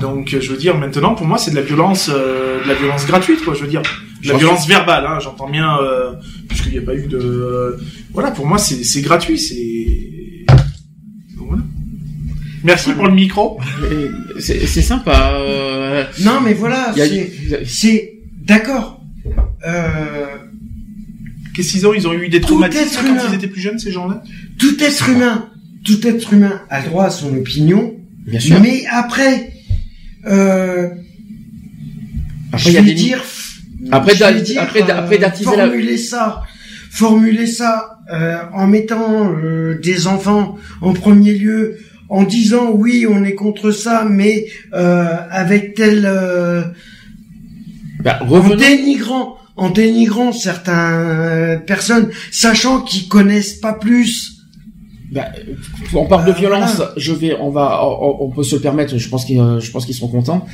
Donc, 0.00 0.28
je 0.40 0.50
veux 0.50 0.56
dire, 0.56 0.76
maintenant, 0.76 1.14
pour 1.14 1.26
moi, 1.26 1.38
c'est 1.38 1.50
de 1.50 1.56
la 1.56 1.62
violence, 1.62 2.10
euh, 2.12 2.62
de 2.62 2.68
la 2.68 2.74
violence 2.74 3.06
gratuite, 3.06 3.42
quoi. 3.44 3.54
Je 3.54 3.62
veux 3.62 3.68
dire, 3.68 3.82
de 4.22 4.28
la 4.28 4.36
violence 4.36 4.66
verbale. 4.66 5.04
Hein, 5.06 5.18
J'entends 5.20 5.48
bien, 5.48 5.76
euh, 5.82 6.12
puisqu'il 6.48 6.72
n'y 6.72 6.78
a 6.78 6.82
pas 6.82 6.94
eu 6.94 7.06
de. 7.06 7.78
voilà, 8.12 8.30
pour 8.30 8.46
moi, 8.46 8.58
c'est 8.58 8.84
c'est 8.84 9.00
gratuit. 9.02 9.38
C'est. 9.38 10.44
Donc, 11.36 11.48
voilà. 11.48 11.62
Merci 12.64 12.92
pour 12.92 13.06
le 13.06 13.12
micro. 13.14 13.58
C'est 14.38 14.66
sympa. 14.82 15.32
euh, 15.34 16.04
Non, 16.20 16.40
mais 16.44 16.54
voilà, 16.54 16.92
c'est, 16.96 17.32
c'est, 17.66 18.12
d'accord. 18.44 19.00
Euh, 19.66 20.26
Qu'est-ce 21.54 21.72
qu'ils 21.72 21.86
ont 21.86 21.94
Ils 21.94 22.08
ont 22.08 22.12
eu 22.14 22.28
des 22.28 22.40
Tout 22.40 22.48
traumatismes 22.48 22.84
être 22.84 23.02
quand 23.02 23.06
humain. 23.12 23.22
ils 23.30 23.34
étaient 23.34 23.46
plus 23.48 23.60
jeunes, 23.60 23.78
ces 23.78 23.92
gens-là? 23.92 24.22
Tout 24.58 24.82
être 24.82 25.08
humain, 25.10 25.48
tout 25.84 26.06
être 26.06 26.32
humain 26.32 26.62
a 26.70 26.80
le 26.80 26.86
droit 26.88 27.04
à 27.04 27.10
son 27.10 27.34
opinion, 27.36 27.94
Bien 28.26 28.40
sûr. 28.40 28.58
mais 28.60 28.84
après, 28.90 29.52
euh, 30.26 30.88
Après, 32.52 32.70
je 32.70 32.76
vais 32.78 32.82
des 32.82 32.94
dire, 32.94 33.22
Après, 33.90 34.14
je 34.14 34.24
vais 34.24 34.40
dire, 34.42 34.62
après, 34.62 34.82
d'a- 34.82 34.98
après 34.98 35.18
d'attiser 35.18 35.50
la- 35.56 35.64
formuler 35.66 35.96
ça, 35.96 36.42
formuler 36.90 37.46
ça 37.46 37.98
euh, 38.12 38.36
en 38.52 38.66
mettant 38.66 39.32
euh, 39.32 39.78
des 39.82 40.06
enfants 40.06 40.58
en 40.80 40.92
premier 40.92 41.32
lieu, 41.34 41.78
en 42.08 42.24
disant 42.24 42.70
oui, 42.72 43.06
on 43.08 43.24
est 43.24 43.34
contre 43.34 43.70
ça, 43.70 44.06
mais 44.08 44.46
euh, 44.74 45.06
avec 45.30 45.74
tel 45.74 46.04
euh, 46.04 46.62
Bah, 48.04 48.20
en 48.28 48.54
dénigrant, 48.54 49.38
en 49.56 49.70
dénigrant 49.70 50.32
certaines 50.32 51.62
personnes, 51.66 52.10
sachant 52.30 52.80
qu'ils 52.82 53.08
connaissent 53.08 53.54
pas 53.54 53.72
plus. 53.72 54.41
Bah, 55.12 55.26
on 55.94 56.06
parle 56.06 56.24
de 56.26 56.32
Ah, 56.34 56.38
violence. 56.38 56.76
voilà. 56.76 56.92
Je 56.96 57.12
vais, 57.12 57.36
on 57.38 57.50
va, 57.50 57.86
on, 57.86 58.16
on 58.24 58.30
peut 58.30 58.42
se 58.42 58.56
le 58.56 58.62
permettre. 58.62 58.96
Je 58.96 59.08
pense 59.08 59.24
qu'ils, 59.26 59.40
je 59.60 59.70
pense 59.70 59.84
qu'ils 59.86 59.94
seront 59.94 60.08
contents. 60.08 60.46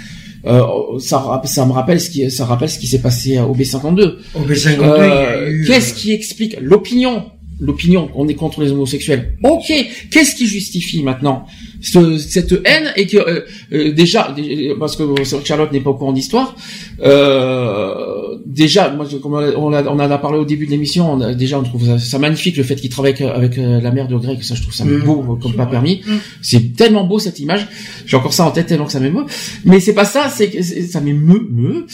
Euh, 0.47 0.63
ça, 0.99 1.41
ça 1.45 1.65
me 1.67 1.73
rappelle 1.73 2.01
ce 2.01 2.11
qui, 2.11 2.31
ça 2.31 2.45
rappelle 2.45 2.69
ce 2.69 2.79
qui 2.79 2.87
s'est 2.87 3.01
passé 3.01 3.39
au 3.41 3.55
B52. 3.55 4.17
Au 4.35 4.41
B52, 4.41 4.75
il 4.75 4.81
y 4.81 4.85
a 4.85 4.91
Euh, 4.91 5.51
eu, 5.51 5.65
Qu'est-ce 5.67 5.93
euh, 5.93 5.97
qui 5.97 6.13
explique 6.13 6.57
l'opinion 6.61 7.27
L'opinion, 7.61 8.09
on 8.15 8.29
est 8.29 8.35
contre 8.35 8.61
les 8.63 8.71
homosexuels. 8.71 9.35
Ok, 9.43 9.73
qu'est-ce 10.13 10.37
qui 10.37 10.47
justifie 10.47 11.03
maintenant 11.03 11.45
ce- 11.81 12.17
cette 12.19 12.53
haine 12.65 12.93
et 12.97 13.07
que 13.07 13.17
euh, 13.17 13.41
euh, 13.73 13.93
déjà, 13.93 14.33
dé- 14.37 14.75
parce 14.79 14.95
que 14.97 15.03
Charlotte 15.45 15.73
n'est 15.73 15.81
pas 15.81 15.91
au 15.91 15.95
courant 15.95 16.13
d'histoire. 16.13 16.55
Euh, 17.01 18.39
déjà, 18.47 18.91
moi, 18.91 19.07
comme 19.23 19.35
on, 19.35 19.73
on 19.73 19.73
en 19.75 19.99
a 19.99 20.19
parlé 20.19 20.39
au 20.39 20.45
début 20.45 20.67
de 20.67 20.71
l'émission, 20.71 21.13
on 21.13 21.21
a- 21.21 21.35
déjà 21.35 21.59
on 21.59 21.63
trouve 21.63 21.85
ça, 21.87 21.99
ça 21.99 22.19
magnifique 22.19 22.57
le 22.57 22.63
fait 22.63 22.77
qu'il 22.77 22.91
travaille 22.91 23.13
avec, 23.13 23.23
avec, 23.23 23.59
euh, 23.59 23.81
la 23.81 23.91
mère 23.91 24.09
de 24.09 24.17
Greg. 24.17 24.43
Ça, 24.43 24.55
je 24.55 24.63
trouve 24.63 24.75
ça 24.75 24.85
Mm. 24.85 25.03
beau 25.05 25.25
euh, 25.29 25.37
comme 25.43 25.55
pas 25.55 25.67
permis. 25.67 26.03
C'est 26.43 26.75
tellement 26.77 27.05
beau 27.05 27.19
cette 27.19 27.39
image. 27.41 27.67
J'ai 28.07 28.17
encore 28.17 28.33
ça 28.33 28.45
en 28.45 28.51
tête 28.51 28.67
tellement 28.67 28.87
que 28.87 28.93
ça 28.93 29.01
m'émeut. 29.01 29.25
Mais 29.65 29.81
c'est 29.81 29.95
pas 29.95 30.05
ça, 30.05 30.29
c'est 30.29 30.49
que 30.51 30.63
ça 30.63 31.01
m'émeut, 31.01 31.47
meut, 31.51 31.87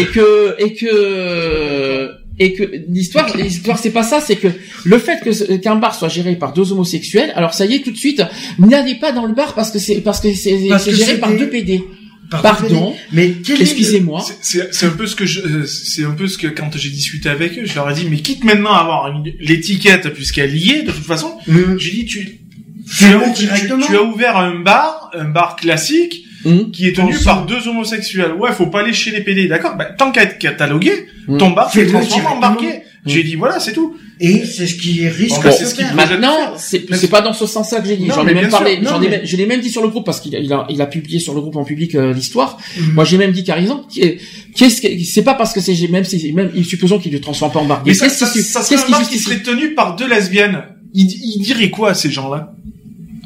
et 0.00 0.06
que 0.06 0.54
et 0.64 0.74
que 0.74 2.10
et 2.38 2.52
que 2.54 2.64
l'histoire, 2.88 3.36
l'histoire 3.36 3.78
c'est 3.78 3.90
pas 3.90 4.02
ça, 4.02 4.20
c'est 4.20 4.36
que 4.36 4.48
le 4.84 4.98
fait 4.98 5.20
que 5.22 5.56
qu'un 5.56 5.76
bar 5.76 5.94
soit 5.94 6.08
géré 6.08 6.36
par 6.36 6.52
deux 6.52 6.72
homosexuels, 6.72 7.32
alors 7.36 7.54
ça 7.54 7.64
y 7.66 7.74
est 7.74 7.80
tout 7.80 7.90
de 7.92 7.96
suite, 7.96 8.22
n'allez 8.58 8.96
pas 8.96 9.12
dans 9.12 9.26
le 9.26 9.34
bar 9.34 9.54
parce 9.54 9.70
que 9.70 9.78
c'est 9.78 9.96
parce 10.00 10.20
que 10.20 10.32
c'est 10.34 10.58
géré 10.94 11.18
par 11.18 11.30
deux 11.36 11.48
PD. 11.48 11.82
par 12.30 12.40
Pardon. 12.42 12.94
Mais 13.12 13.32
Excusez-moi. 13.60 14.24
C'est- 14.40 14.84
un 14.84 14.90
peu 14.90 15.06
ce 15.06 15.14
que 15.14 15.26
je, 15.26 15.40
euh, 15.42 15.66
c'est 15.66 16.04
un 16.04 16.10
peu 16.12 16.26
ce 16.26 16.38
que 16.38 16.46
quand 16.48 16.70
j'ai 16.76 16.88
discuté 16.88 17.28
avec 17.28 17.56
eux, 17.58 17.66
je 17.66 17.74
leur 17.74 17.88
ai 17.90 17.94
dit, 17.94 18.06
mais 18.10 18.16
quitte 18.18 18.42
maintenant 18.44 18.72
à 18.72 18.78
avoir 18.78 19.14
l'étiquette 19.38 20.08
puisqu'elle 20.08 20.56
y 20.56 20.70
est 20.72 20.82
de 20.82 20.90
toute 20.90 21.04
façon, 21.04 21.32
Mhm. 21.46 21.78
j'ai 21.78 21.90
dit 21.92 22.04
tu, 22.06 22.40
tu 22.98 23.04
as, 23.04 23.30
tu- 23.30 23.46
tu 23.86 23.96
as 23.96 24.02
ouvert 24.02 24.36
un 24.38 24.58
bar, 24.60 25.10
un 25.14 25.24
bar 25.28 25.54
classique 25.56 26.22
Hum. 26.46 26.70
qui 26.72 26.88
est 26.88 26.92
tenu 26.92 27.08
Ensemble. 27.14 27.24
par 27.24 27.46
deux 27.46 27.68
homosexuels. 27.68 28.32
Ouais, 28.38 28.52
faut 28.52 28.66
pas 28.66 28.80
aller 28.80 28.92
chez 28.92 29.10
les 29.12 29.20
PD, 29.22 29.46
d'accord 29.46 29.76
bah, 29.76 29.86
Tant 29.96 30.10
qu'à 30.12 30.24
être 30.24 30.38
catalogué, 30.38 30.92
Ton 31.38 31.50
bar, 31.50 31.70
tu 31.70 31.80
le 31.80 31.86
Fais-le 31.86 31.98
transformes 32.06 32.26
en 32.36 32.40
barquet. 32.40 32.82
J'ai 33.06 33.22
dit 33.22 33.34
voilà, 33.34 33.60
c'est 33.60 33.72
tout. 33.74 33.94
Et 34.18 34.44
c'est 34.46 34.66
ce 34.66 34.76
qui 34.76 35.06
risque 35.08 35.42
Bon, 35.42 35.48
de 35.48 35.50
c'est 35.52 35.64
se 35.64 35.70
ce 35.70 35.74
qui 35.74 35.82
Maintenant, 35.94 36.54
c'est 36.56 36.86
c'est 36.94 37.08
pas 37.08 37.20
dans 37.20 37.34
ce 37.34 37.46
sens-là 37.46 37.80
que 37.80 37.88
j'ai 37.88 37.96
dit. 37.98 38.06
J'en 38.08 38.26
ai 38.26 38.32
même 38.32 38.48
parlé. 38.48 38.78
J'en 38.82 38.98
Non, 38.98 39.02
ai, 39.02 39.08
mais- 39.10 39.20
je 39.26 39.36
l'ai 39.36 39.44
même 39.44 39.60
dit 39.60 39.68
sur 39.68 39.82
le 39.82 39.88
groupe 39.88 40.06
parce 40.06 40.20
qu'il 40.20 40.34
a, 40.34 40.38
il 40.38 40.50
a, 40.52 40.66
il 40.70 40.80
a 40.80 40.86
publié 40.86 41.18
sur 41.18 41.34
le 41.34 41.40
groupe 41.42 41.56
en 41.56 41.64
public 41.64 41.94
euh, 41.96 42.14
l'histoire. 42.14 42.56
Mhm. 42.78 42.92
Moi, 42.94 43.04
j'ai 43.04 43.18
même 43.18 43.32
dit 43.32 43.42
par 43.42 43.58
exemple, 43.58 43.84
qu'est- 43.92 44.18
qu'est-ce 44.56 44.80
que 44.80 44.88
c'est 45.04 45.22
pas 45.24 45.34
parce 45.34 45.52
que 45.52 45.60
c'est 45.60 45.74
même 45.88 46.04
si 46.04 46.32
même 46.32 46.50
supposons 46.64 46.98
qu'il 46.98 47.12
ne 47.12 47.18
transforme 47.18 47.52
pas 47.52 47.58
en 47.60 47.66
bar. 47.66 47.82
Mais 47.84 47.92
ça, 47.92 48.06
qu'est-ce 48.06 48.24
ça, 48.24 48.30
qui, 48.32 48.42
ça 48.42 48.60
qui 48.62 48.94
justifie 48.94 49.18
serait 49.18 49.42
tenu 49.42 49.74
par 49.74 49.96
deux 49.96 50.08
lesbiennes. 50.08 50.62
Ils, 50.94 51.10
ils 51.10 51.42
diraient 51.42 51.70
quoi 51.70 51.90
à 51.90 51.94
ces 51.94 52.10
gens-là? 52.10 52.52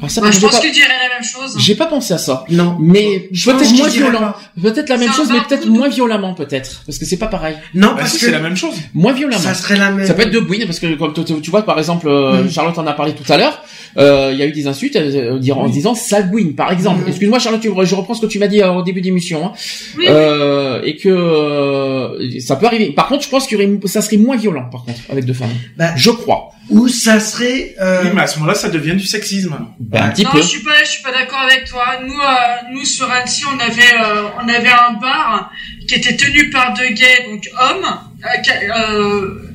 Ah, 0.01 0.07
ça, 0.09 0.21
Moi, 0.21 0.31
je 0.31 0.39
pense 0.39 0.51
pas- 0.51 0.59
qu'il 0.61 0.71
dirait 0.71 0.87
la 0.87 1.13
même 1.15 1.23
chose. 1.23 1.55
J'ai 1.59 1.75
pas 1.75 1.85
pensé 1.87 2.13
à 2.13 2.17
ça. 2.17 2.45
Non. 2.49 2.77
Mais 2.79 3.27
Je 3.31 3.49
pense 3.51 3.59
peut-être 3.59 3.71
que 3.73 3.77
moins 3.77 3.89
dirais 3.89 4.09
violent. 4.11 4.33
Peut-être 4.61 4.89
la 4.89 4.97
même 4.97 5.11
chose, 5.11 5.29
mais 5.31 5.39
peut-être 5.47 5.67
moins 5.67 5.89
violemment, 5.89 6.33
peut-être. 6.33 6.83
Parce 6.85 6.97
que 6.97 7.05
c'est 7.05 7.17
pas 7.17 7.27
pareil. 7.27 7.55
Non, 7.73 7.89
Bah 7.89 7.95
parce 7.99 8.13
que 8.13 8.19
c'est 8.19 8.31
la 8.31 8.39
même 8.39 8.55
chose. 8.55 8.75
Moins 8.93 9.13
violemment. 9.13 9.39
ça 9.41 9.53
serait 9.53 9.77
la 9.77 9.91
même. 9.91 10.05
Ça 10.07 10.13
peut 10.13 10.21
être 10.23 10.31
de 10.31 10.39
bruit, 10.39 10.65
parce 10.65 10.79
que 10.79 10.93
comme 10.95 11.13
tu, 11.13 11.23
tu- 11.25 11.41
tu 11.41 11.51
vois, 11.51 11.63
par 11.63 11.77
exemple, 11.77 12.07
euh, 12.07 12.43
Mm. 12.43 12.49
Charlotte 12.49 12.77
en 12.77 12.87
a 12.87 12.93
parlé 12.93 13.13
tout 13.13 13.29
à 13.31 13.37
l'heure, 13.37 13.61
euh, 13.97 14.29
il 14.33 14.39
y 14.39 14.41
a 14.41 14.45
eu 14.45 14.51
des 14.51 14.67
insultes 14.67 14.95
euh, 14.95 15.39
en 15.53 15.67
disant 15.67 15.95
salguine, 15.95 16.55
par 16.55 16.71
exemple. 16.71 17.03
Mm. 17.05 17.09
Excuse-moi, 17.09 17.39
Charlotte, 17.39 17.61
tu- 17.61 17.69
je 17.83 17.95
reprends 17.95 18.13
ce 18.13 18.21
que 18.21 18.27
tu 18.27 18.39
m'as 18.39 18.47
dit 18.47 18.63
au 18.63 18.81
début 18.83 19.01
d'émission, 19.01 19.47
hein. 19.47 19.51
Oui, 19.97 20.05
euh, 20.07 20.81
et 20.83 20.95
que 20.95 22.17
ça 22.39 22.55
peut 22.55 22.65
arriver. 22.65 22.91
Par 22.91 23.07
contre, 23.07 23.23
je 23.23 23.29
pense 23.29 23.51
aurait, 23.53 23.69
ça 23.85 24.01
serait 24.01 24.17
moins 24.17 24.37
violent, 24.37 24.69
par 24.71 24.83
contre, 24.85 24.99
avec 25.09 25.25
deux 25.25 25.33
femmes. 25.33 25.49
Bah, 25.77 25.91
Je 25.95 26.11
crois. 26.11 26.51
Ou 26.69 26.87
ça 26.87 27.19
serait. 27.19 27.75
Euh, 27.81 28.03
Oui, 28.03 28.09
mais 28.13 28.21
à 28.21 28.27
ce 28.27 28.37
moment-là, 28.39 28.55
ça 28.55 28.69
devient 28.69 28.95
du 28.95 29.05
sexisme. 29.05 29.57
Ben, 29.79 30.03
un 30.03 30.09
petit 30.09 30.23
non, 30.23 30.31
peu. 30.31 30.41
je 30.41 30.47
suis 30.47 30.63
pas, 30.63 30.83
je 30.83 30.89
suis 30.89 31.03
pas 31.03 31.11
d'accord 31.11 31.39
avec 31.39 31.65
toi. 31.65 31.99
Nous, 32.05 32.13
euh, 32.13 32.71
nous 32.73 32.85
sur 32.85 33.09
Annecy, 33.11 33.43
on 33.53 33.59
avait, 33.59 33.95
euh, 34.01 34.27
on 34.43 34.47
avait 34.47 34.69
un 34.69 34.93
bar 34.93 35.51
qui 35.87 35.95
était 35.95 36.15
tenu 36.15 36.49
par 36.49 36.73
deux 36.73 36.89
gays, 36.89 37.25
donc 37.29 37.49
hommes, 37.59 37.99
euh, 38.23 38.51
euh, 38.77 39.45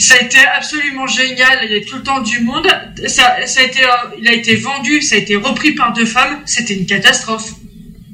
Ça 0.00 0.14
a 0.14 0.22
été 0.22 0.38
absolument 0.56 1.08
génial. 1.08 1.58
Il 1.64 1.72
y 1.72 1.80
a 1.80 1.84
tout 1.84 1.96
le 1.96 2.02
temps 2.04 2.20
du 2.20 2.38
monde. 2.40 2.68
Ça, 3.08 3.44
ça 3.46 3.60
a 3.60 3.62
été, 3.64 3.82
euh, 3.82 3.88
il 4.20 4.28
a 4.28 4.32
été 4.32 4.54
vendu, 4.54 5.02
ça 5.02 5.16
a 5.16 5.18
été 5.18 5.34
repris 5.34 5.72
par 5.72 5.92
deux 5.92 6.06
femmes. 6.06 6.38
C'était 6.46 6.74
une 6.74 6.86
catastrophe. 6.86 7.50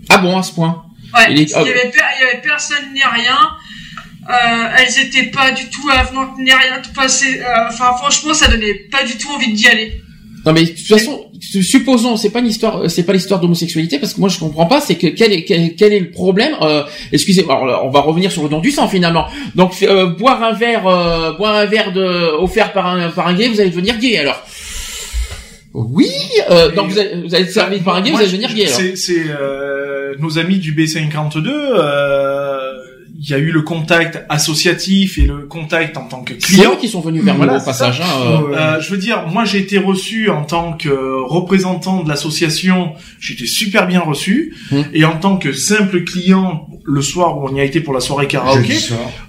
Ah 0.09 0.17
bon, 0.19 0.39
à 0.39 0.43
ce 0.43 0.53
point. 0.53 0.83
Ouais. 1.15 1.27
Il 1.31 1.41
est- 1.41 1.51
Il 1.51 1.67
y 1.67 1.71
avait, 1.71 1.91
per- 1.91 2.01
il 2.19 2.25
y 2.25 2.31
avait 2.31 2.41
personne 2.43 2.87
ni 2.95 3.03
rien. 3.03 3.39
Euh, 4.31 4.77
elles 4.79 5.07
étaient 5.07 5.31
pas 5.31 5.51
du 5.53 5.65
tout 5.69 5.89
avenantes 5.91 6.39
ni 6.39 6.51
rien. 6.53 6.81
Tout 6.83 6.93
passé. 6.95 7.41
euh, 7.41 7.69
Enfin, 7.69 7.93
franchement, 7.99 8.33
ça 8.35 8.49
donnait 8.51 8.75
pas 8.91 9.05
du 9.05 9.17
tout 9.17 9.29
envie 9.31 9.53
d'y 9.53 9.67
aller. 9.69 10.01
Non 10.47 10.53
mais 10.53 10.65
de 10.65 10.69
toute 10.73 10.87
façon, 10.87 11.25
supposons, 11.63 12.19
c'est 12.19 12.29
pas 12.29 12.41
une 12.41 12.49
histoire, 12.49 12.83
euh, 12.83 12.89
c'est 12.89 13.05
pas 13.05 13.15
l'histoire 13.15 13.41
d'homosexualité 13.41 13.99
parce 13.99 14.13
que 14.13 14.21
moi 14.21 14.29
je 14.29 14.39
comprends 14.39 14.67
pas, 14.67 14.79
c'est 14.83 14.97
que 14.97 15.07
quel 15.07 15.33
est 15.33 15.43
quel, 15.45 15.75
quel 15.75 15.95
est 15.95 16.01
le 16.01 16.11
problème 16.11 16.55
euh, 16.61 16.83
Excusez-moi, 17.13 17.55
alors 17.55 17.67
là, 17.67 17.81
on 17.83 17.89
va 17.89 18.01
revenir 18.01 18.31
sur 18.31 18.43
le 18.43 18.51
don 18.51 18.61
du 18.61 18.71
sang 18.71 18.87
finalement. 18.87 19.25
Donc 19.55 19.73
euh, 19.83 20.05
boire 20.05 20.43
un 20.43 20.53
verre, 20.53 20.87
euh, 20.87 21.33
boire 21.33 21.55
un 21.57 21.65
verre 21.65 21.93
de 21.93 22.37
offert 22.39 22.75
par 22.75 22.87
un 22.89 23.09
par 23.09 23.27
un 23.29 23.33
gay, 23.35 23.49
vous 23.49 23.59
allez 23.59 23.71
devenir 23.71 23.97
gay 23.99 24.19
alors. 24.19 24.43
Oui, 25.73 26.11
euh, 26.51 26.71
donc 26.71 26.91
vous 26.91 26.99
allez, 27.01 27.23
vous 27.27 27.35
allez 27.35 27.45
être 27.45 27.53
servi 27.53 27.79
par 27.81 27.97
un 27.97 28.01
gay, 28.03 28.11
vous 28.11 28.17
Moi, 28.17 28.21
allez 28.23 28.31
devenir 28.31 28.53
gay 28.55 28.67
alors. 28.67 28.77
C'est 28.79 28.97
c'est, 28.97 29.25
euh, 29.29 30.15
nos 30.21 30.39
amis 30.39 30.59
du 30.59 30.73
B52. 30.75 31.49
euh, 31.49 32.54
Il 33.17 33.29
y 33.31 33.33
a 33.35 33.39
eu 33.39 33.53
le 33.53 33.63
contact 33.63 34.25
associatif 34.29 35.19
et 35.19 35.23
le 35.23 35.47
contact 35.47 35.97
en 35.97 36.07
tant 36.07 36.23
que 36.25 36.35
client. 36.35 36.75
qui 36.77 36.89
sont 36.89 37.01
venus 37.01 37.23
vers 37.23 37.37
Voilà, 37.37 37.59
au 37.59 37.65
passage. 37.65 38.01
hein, 38.01 38.07
euh. 38.27 38.57
Euh, 38.57 38.81
je 38.81 38.91
veux 38.91 38.97
dire, 38.97 39.27
moi 39.29 39.45
j'ai 39.45 39.59
été 39.59 39.79
reçu 39.79 40.31
en 40.31 40.43
tant 40.45 40.73
que 40.73 40.89
représentant 41.23 42.03
de 42.03 42.09
l'association, 42.09 42.95
j'étais 43.21 43.47
super 43.47 43.87
bien 43.87 44.01
reçu, 44.01 44.55
Hum. 44.73 44.85
et 44.93 45.05
en 45.05 45.17
tant 45.17 45.37
que 45.37 45.53
simple 45.53 46.03
client 46.03 46.67
le 46.85 47.01
soir 47.03 47.39
où 47.39 47.49
on 47.49 47.55
y 47.55 47.61
a 47.61 47.65
été 47.65 47.81
pour 47.81 47.95
la 47.95 48.01
soirée 48.01 48.27
karaoké, 48.27 48.75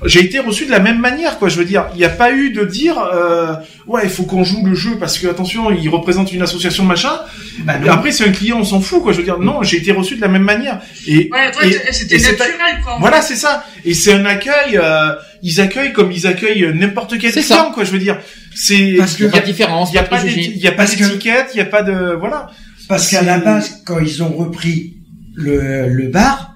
j'ai 0.06 0.20
été 0.22 0.40
reçu 0.40 0.66
de 0.66 0.72
la 0.72 0.80
même 0.80 1.00
manière, 1.00 1.38
quoi. 1.38 1.48
Je 1.48 1.58
veux 1.58 1.64
dire, 1.66 1.86
il 1.94 1.98
n'y 1.98 2.04
a 2.06 2.10
pas 2.10 2.32
eu 2.34 2.50
de 2.52 2.66
dire, 2.66 2.98
euh, 3.14 3.54
ouais, 3.88 4.02
il 4.04 4.10
faut 4.10 4.24
qu'on 4.24 4.44
joue 4.44 4.66
le 4.66 4.76
jeu 4.76 4.98
parce 5.00 5.18
que 5.20 5.28
attention, 5.28 5.72
il 5.72 5.88
représente 5.90 6.34
une 6.34 6.42
association 6.42 6.84
machin. 6.84 7.14
Bah 7.60 7.74
Et 7.86 7.88
après, 7.88 8.12
c'est 8.12 8.28
un 8.28 8.32
client, 8.32 8.58
on 8.60 8.66
s'en 8.66 8.82
fout, 8.82 9.02
quoi. 9.02 9.14
Je 9.14 9.20
veux 9.20 9.24
dire, 9.24 9.40
non, 9.40 9.62
j'ai 9.64 9.78
été 9.78 9.92
reçu 9.94 10.16
de 10.18 10.22
la 10.22 10.28
même 10.28 10.44
manière. 10.44 10.82
Et, 11.08 11.30
Ouais, 11.32 11.52
toi, 11.52 11.62
et- 11.66 11.70
naturel, 12.18 12.82
quoi. 12.84 12.98
Voilà, 13.00 13.22
c'est 13.22 13.36
ça. 13.38 13.64
Et 13.86 13.94
c'est 13.94 14.14
un 14.14 14.26
accueil. 14.26 14.78
euh, 14.78 15.14
ils 15.44 15.62
accueillent 15.62 15.94
comme 15.94 16.12
ils 16.12 16.26
accueillent 16.28 16.72
n'importe 16.74 17.18
quel 17.20 17.32
client, 17.32 17.44
ça. 17.46 17.72
quoi. 17.74 17.84
Je 17.84 17.92
veux 17.92 18.00
dire, 18.00 18.20
c'est 18.56 18.96
Parce 18.98 19.16
que- 19.16 19.24
Il 19.24 19.26
y 19.26 19.30
a 19.30 19.32
pas 19.32 19.40
de 19.42 19.46
différence, 19.46 19.92
il 19.92 19.96
y 19.96 20.00
a 20.00 20.04
pas 20.04 20.24
il 20.26 20.58
y 20.58 20.68
a 20.68 20.72
pas 20.72 20.86
d'étiquette, 20.86 21.48
il 21.54 21.58
y 21.58 21.62
a 21.62 21.66
pas 21.66 21.84
de 21.84 22.16
voilà. 22.20 22.50
Parce 22.90 23.10
qu'à 23.10 23.22
la 23.22 23.38
base, 23.40 23.82
quand 23.86 24.00
ils 24.00 24.22
ont 24.24 24.30
repris 24.34 24.98
le, 25.36 25.88
le 25.90 26.08
bar, 26.08 26.56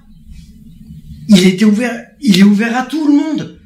il 1.28 1.46
était 1.46 1.64
ouvert, 1.64 2.04
il 2.20 2.38
est 2.40 2.42
ouvert 2.42 2.76
à 2.76 2.82
tout 2.82 3.06
le 3.06 3.14
monde. 3.14 3.59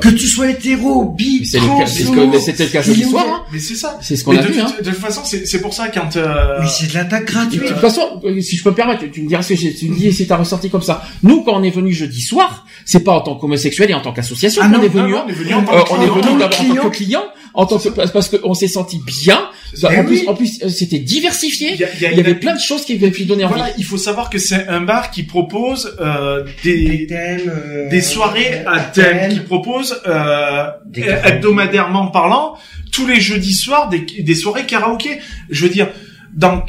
Que 0.00 0.08
tu 0.10 0.26
sois 0.28 0.50
hétéro, 0.50 1.04
bi, 1.16 1.38
Mais 1.40 1.46
c'est 1.46 1.58
le 1.58 1.66
trans, 1.66 1.78
cas- 1.80 1.86
c'est 1.86 2.02
ce 2.04 2.10
que- 2.10 2.18
homo, 2.20 2.26
mais 2.32 2.38
c'était 2.40 2.64
le 2.64 2.70
cas 2.70 2.82
jeudi 2.82 3.02
soir, 3.04 3.24
hein. 3.28 3.42
Mais 3.52 3.58
c'est 3.58 3.74
ça. 3.74 3.98
C'est 4.00 4.16
ce 4.16 4.22
qu'on 4.24 4.36
a 4.36 4.42
de, 4.42 4.46
vu. 4.48 4.60
Hein. 4.60 4.72
de 4.80 4.90
toute 4.90 4.98
façon, 5.00 5.22
c'est 5.24 5.46
c'est 5.46 5.60
pour 5.60 5.74
ça 5.74 5.88
quand. 5.88 6.16
euh, 6.16 6.58
Mais 6.60 6.66
c'est 6.68 6.86
de 6.88 6.94
l'attaque 6.94 7.26
De 7.26 7.32
gratuite. 7.32 7.66
toute 7.66 7.76
façon, 7.78 8.20
euh, 8.24 8.40
si 8.40 8.56
je 8.56 8.62
peux 8.62 8.70
me 8.70 8.74
permettre, 8.74 9.04
tu 9.10 9.22
me 9.22 9.28
diras 9.28 9.42
ce 9.42 9.50
que 9.50 9.56
j'ai- 9.56 9.74
tu 9.74 9.88
me 9.88 9.96
dis 9.96 10.12
si 10.12 10.26
t'as 10.26 10.36
ressenti 10.36 10.70
comme 10.70 10.82
ça. 10.82 11.02
Nous, 11.22 11.42
quand 11.42 11.52
on 11.58 11.62
est 11.62 11.70
venu 11.70 11.92
jeudi 11.92 12.20
soir, 12.22 12.66
c'est 12.84 13.00
pas 13.04 13.12
en 13.12 13.20
tant 13.20 13.34
qu'homosexuel 13.36 13.90
et 13.90 13.94
en 13.94 14.00
tant 14.00 14.12
qu'association 14.12 14.62
Ah 14.64 14.68
qu'on 14.68 14.78
non, 14.78 14.82
est 14.84 14.88
venu. 14.88 15.10
non, 15.12 15.18
hein. 15.18 15.24
on 15.26 15.30
est 15.30 15.32
venu 15.32 15.54
en 15.54 15.62
tant 15.64 15.72
que 15.84 15.92
on 15.92 15.96
est 15.96 15.98
client. 15.98 16.14
venu 16.14 16.18
En 16.18 16.20
tant 16.30 16.36
d'abord 16.38 16.50
que 16.58 16.70
en 16.70 16.74
tant 16.82 16.90
que 16.90 16.96
client, 16.96 17.24
en 17.54 17.66
tant 17.66 17.78
que 17.78 17.88
parce 17.88 18.28
qu'on 18.28 18.54
s'est 18.54 18.68
senti 18.68 19.00
bien. 19.04 19.40
Ça. 19.74 19.88
En 19.88 19.92
Eh 20.00 20.04
plus, 20.04 20.28
en 20.28 20.34
plus, 20.34 20.60
euh, 20.62 20.68
c'était 20.68 20.98
diversifié. 20.98 21.72
Il 21.74 21.80
y 21.80 21.84
a- 21.84 21.88
il 21.94 22.00
y 22.02 22.06
a 22.06 22.10
Il 22.12 22.16
y 22.16 22.20
avait 22.20 22.32
une- 22.32 22.38
plein 22.38 22.54
de 22.54 22.60
choses 22.60 22.84
qui 22.84 22.98
qui 22.98 23.24
donnaient 23.26 23.44
envie. 23.44 23.54
Voilà, 23.58 23.72
il 23.78 23.84
faut 23.84 23.96
savoir 23.98 24.30
que 24.30 24.38
c'est 24.38 24.66
un 24.68 24.80
bar 24.80 25.10
qui 25.10 25.22
propose 25.24 25.96
euh, 26.00 26.44
des 26.62 27.06
thèmes, 27.06 27.48
euh, 27.48 27.88
des 27.88 28.00
soirées 28.02 28.62
à 28.66 28.80
thème, 28.80 29.32
qui 29.32 29.40
propose 29.40 30.00
euh, 30.06 30.64
Des 30.86 31.02
hebdomadairement 31.24 32.08
parlant 32.08 32.56
tous 32.92 33.06
les 33.06 33.20
jeudis 33.20 33.54
soirs 33.54 33.88
des, 33.88 34.00
des 34.00 34.34
soirées 34.34 34.66
karaoké. 34.66 35.18
Je 35.50 35.64
veux 35.64 35.70
dire, 35.72 35.88
dans 36.32 36.64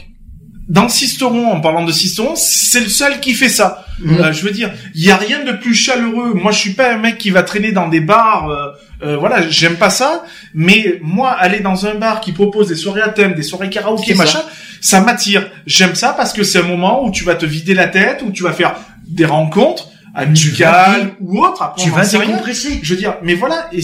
dans 0.68 0.90
Sisteron, 0.90 1.52
en 1.52 1.62
parlant 1.62 1.86
de 1.86 1.92
Sisteron, 1.92 2.34
c'est 2.36 2.80
le 2.80 2.90
seul 2.90 3.20
qui 3.20 3.34
fait 3.34 3.50
ça. 3.50 3.86
Mhm. 4.00 4.20
Euh, 4.20 4.34
je 4.34 4.44
veux 4.44 4.52
dire, 4.52 4.72
il 4.96 5.04
y 5.04 5.12
a 5.12 5.18
rien 5.18 5.44
de 5.44 5.52
plus 5.52 5.76
chaleureux. 5.76 6.34
Moi, 6.34 6.52
je 6.52 6.60
suis 6.60 6.74
pas 6.74 6.92
un 6.94 6.98
mec 6.98 7.18
qui 7.18 7.30
va 7.30 7.44
traîner 7.44 7.72
dans 7.72 7.88
des 7.88 8.00
bars. 8.00 8.50
euh, 8.50 8.68
euh, 9.04 9.18
voilà, 9.18 9.48
j'aime 9.50 9.76
pas 9.76 9.90
ça. 9.90 10.24
Mais 10.54 11.00
moi, 11.04 11.32
aller 11.32 11.60
dans 11.60 11.86
un 11.86 11.96
bar 11.96 12.20
qui 12.20 12.32
propose 12.32 12.70
des 12.70 12.76
soirées 12.76 13.02
à 13.02 13.10
thème, 13.10 13.36
des 13.36 13.44
soirées 13.44 13.70
karaoké, 13.70 14.14
ça. 14.16 14.18
machin, 14.24 14.42
ça, 14.82 15.02
m'attire. 15.02 15.48
J'aime 15.68 15.94
ça 15.96 16.14
parce 16.14 16.34
que 16.34 16.44
c'est 16.44 16.60
un 16.60 16.64
moment 16.68 17.06
où 17.06 17.12
tu 17.12 17.24
vas 17.24 17.36
te 17.36 17.46
vider 17.46 17.74
la 17.74 17.88
tête, 17.88 18.24
où 18.26 18.32
tu 18.32 18.44
vas 18.44 18.54
faire 18.54 18.76
des 19.08 19.26
rencontres 19.26 19.90
amicales 20.16 21.12
ou 21.20 21.44
autres. 21.46 21.62
Après, 21.62 21.84
Tu 21.84 21.90
vas 21.92 22.06
décompresser. 22.06 22.80
Je 22.82 22.94
veux 22.94 23.00
dire, 23.00 23.16
mais 23.22 23.36
voilà, 23.36 23.68
et 23.72 23.82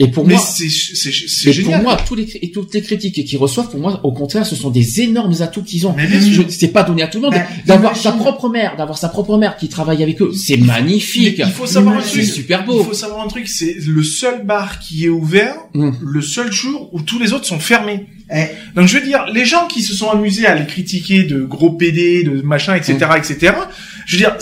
Et 0.00 0.08
pour 0.08 0.26
mais 0.26 0.34
moi, 0.34 0.42
c'est, 0.42 0.68
c'est, 0.68 1.10
c'est 1.12 1.50
et 1.50 1.52
génial. 1.52 1.72
pour 1.74 1.82
moi, 1.82 1.96
tous 2.06 2.14
les, 2.14 2.28
et 2.40 2.50
toutes 2.52 2.72
les 2.72 2.82
critiques 2.82 3.24
qu'ils 3.26 3.38
reçoivent, 3.38 3.68
pour 3.70 3.80
moi, 3.80 4.00
au 4.04 4.12
contraire, 4.12 4.46
ce 4.46 4.54
sont 4.54 4.70
des 4.70 5.00
énormes 5.00 5.34
atouts 5.42 5.62
qu'ils 5.64 5.86
ont. 5.86 5.94
Mais. 5.96 6.08
Je- 6.08 6.42
C'est 6.48 6.68
pas 6.68 6.82
donné 6.84 7.02
à 7.02 7.08
tout 7.08 7.18
le 7.18 7.24
monde. 7.24 7.34
Bah, 7.34 7.42
d'avoir 7.66 7.92
imagine- 7.92 8.02
sa 8.10 8.12
propre 8.12 8.48
mère, 8.48 8.76
d'avoir 8.76 8.96
sa 8.96 9.08
propre 9.08 9.36
mère 9.38 9.56
qui 9.56 9.68
travaille 9.68 10.02
avec 10.02 10.20
eux, 10.22 10.32
c'est 10.32 10.56
magnifique. 10.56 11.38
Mais 11.38 11.44
il 11.46 11.52
faut 11.52 11.66
savoir 11.66 11.96
un 11.96 12.00
C'est 12.02 12.20
truc. 12.20 12.24
super 12.24 12.60
Il 12.62 12.66
beau. 12.66 12.84
faut 12.84 12.92
savoir 12.94 13.24
un 13.24 13.28
truc, 13.28 13.48
c'est 13.48 13.76
le 13.86 14.02
seul 14.02 14.44
bar 14.46 14.78
qui 14.78 15.04
est 15.06 15.08
ouvert 15.08 15.54
Mm. 15.74 15.90
le 16.00 16.22
seul 16.22 16.52
jour 16.52 16.88
où 16.92 17.00
tous 17.02 17.18
les 17.18 17.32
autres 17.32 17.46
sont 17.46 17.58
fermés. 17.58 18.06
Eh, 18.32 18.44
Donc 18.76 18.86
je 18.86 18.98
veux 18.98 19.04
dire, 19.04 19.26
les 19.32 19.44
gens 19.44 19.66
qui 19.66 19.82
se 19.82 19.94
sont 19.94 20.10
amusés 20.10 20.46
à 20.46 20.54
les 20.54 20.66
critiquer 20.66 21.24
de 21.24 21.42
gros 21.44 21.70
PD, 21.72 22.22
de 22.24 22.42
machin, 22.42 22.74
etc., 22.76 22.98
Mm. 23.00 23.16
etc., 23.18 23.52
je 24.06 24.16
veux 24.16 24.18
dire, 24.22 24.36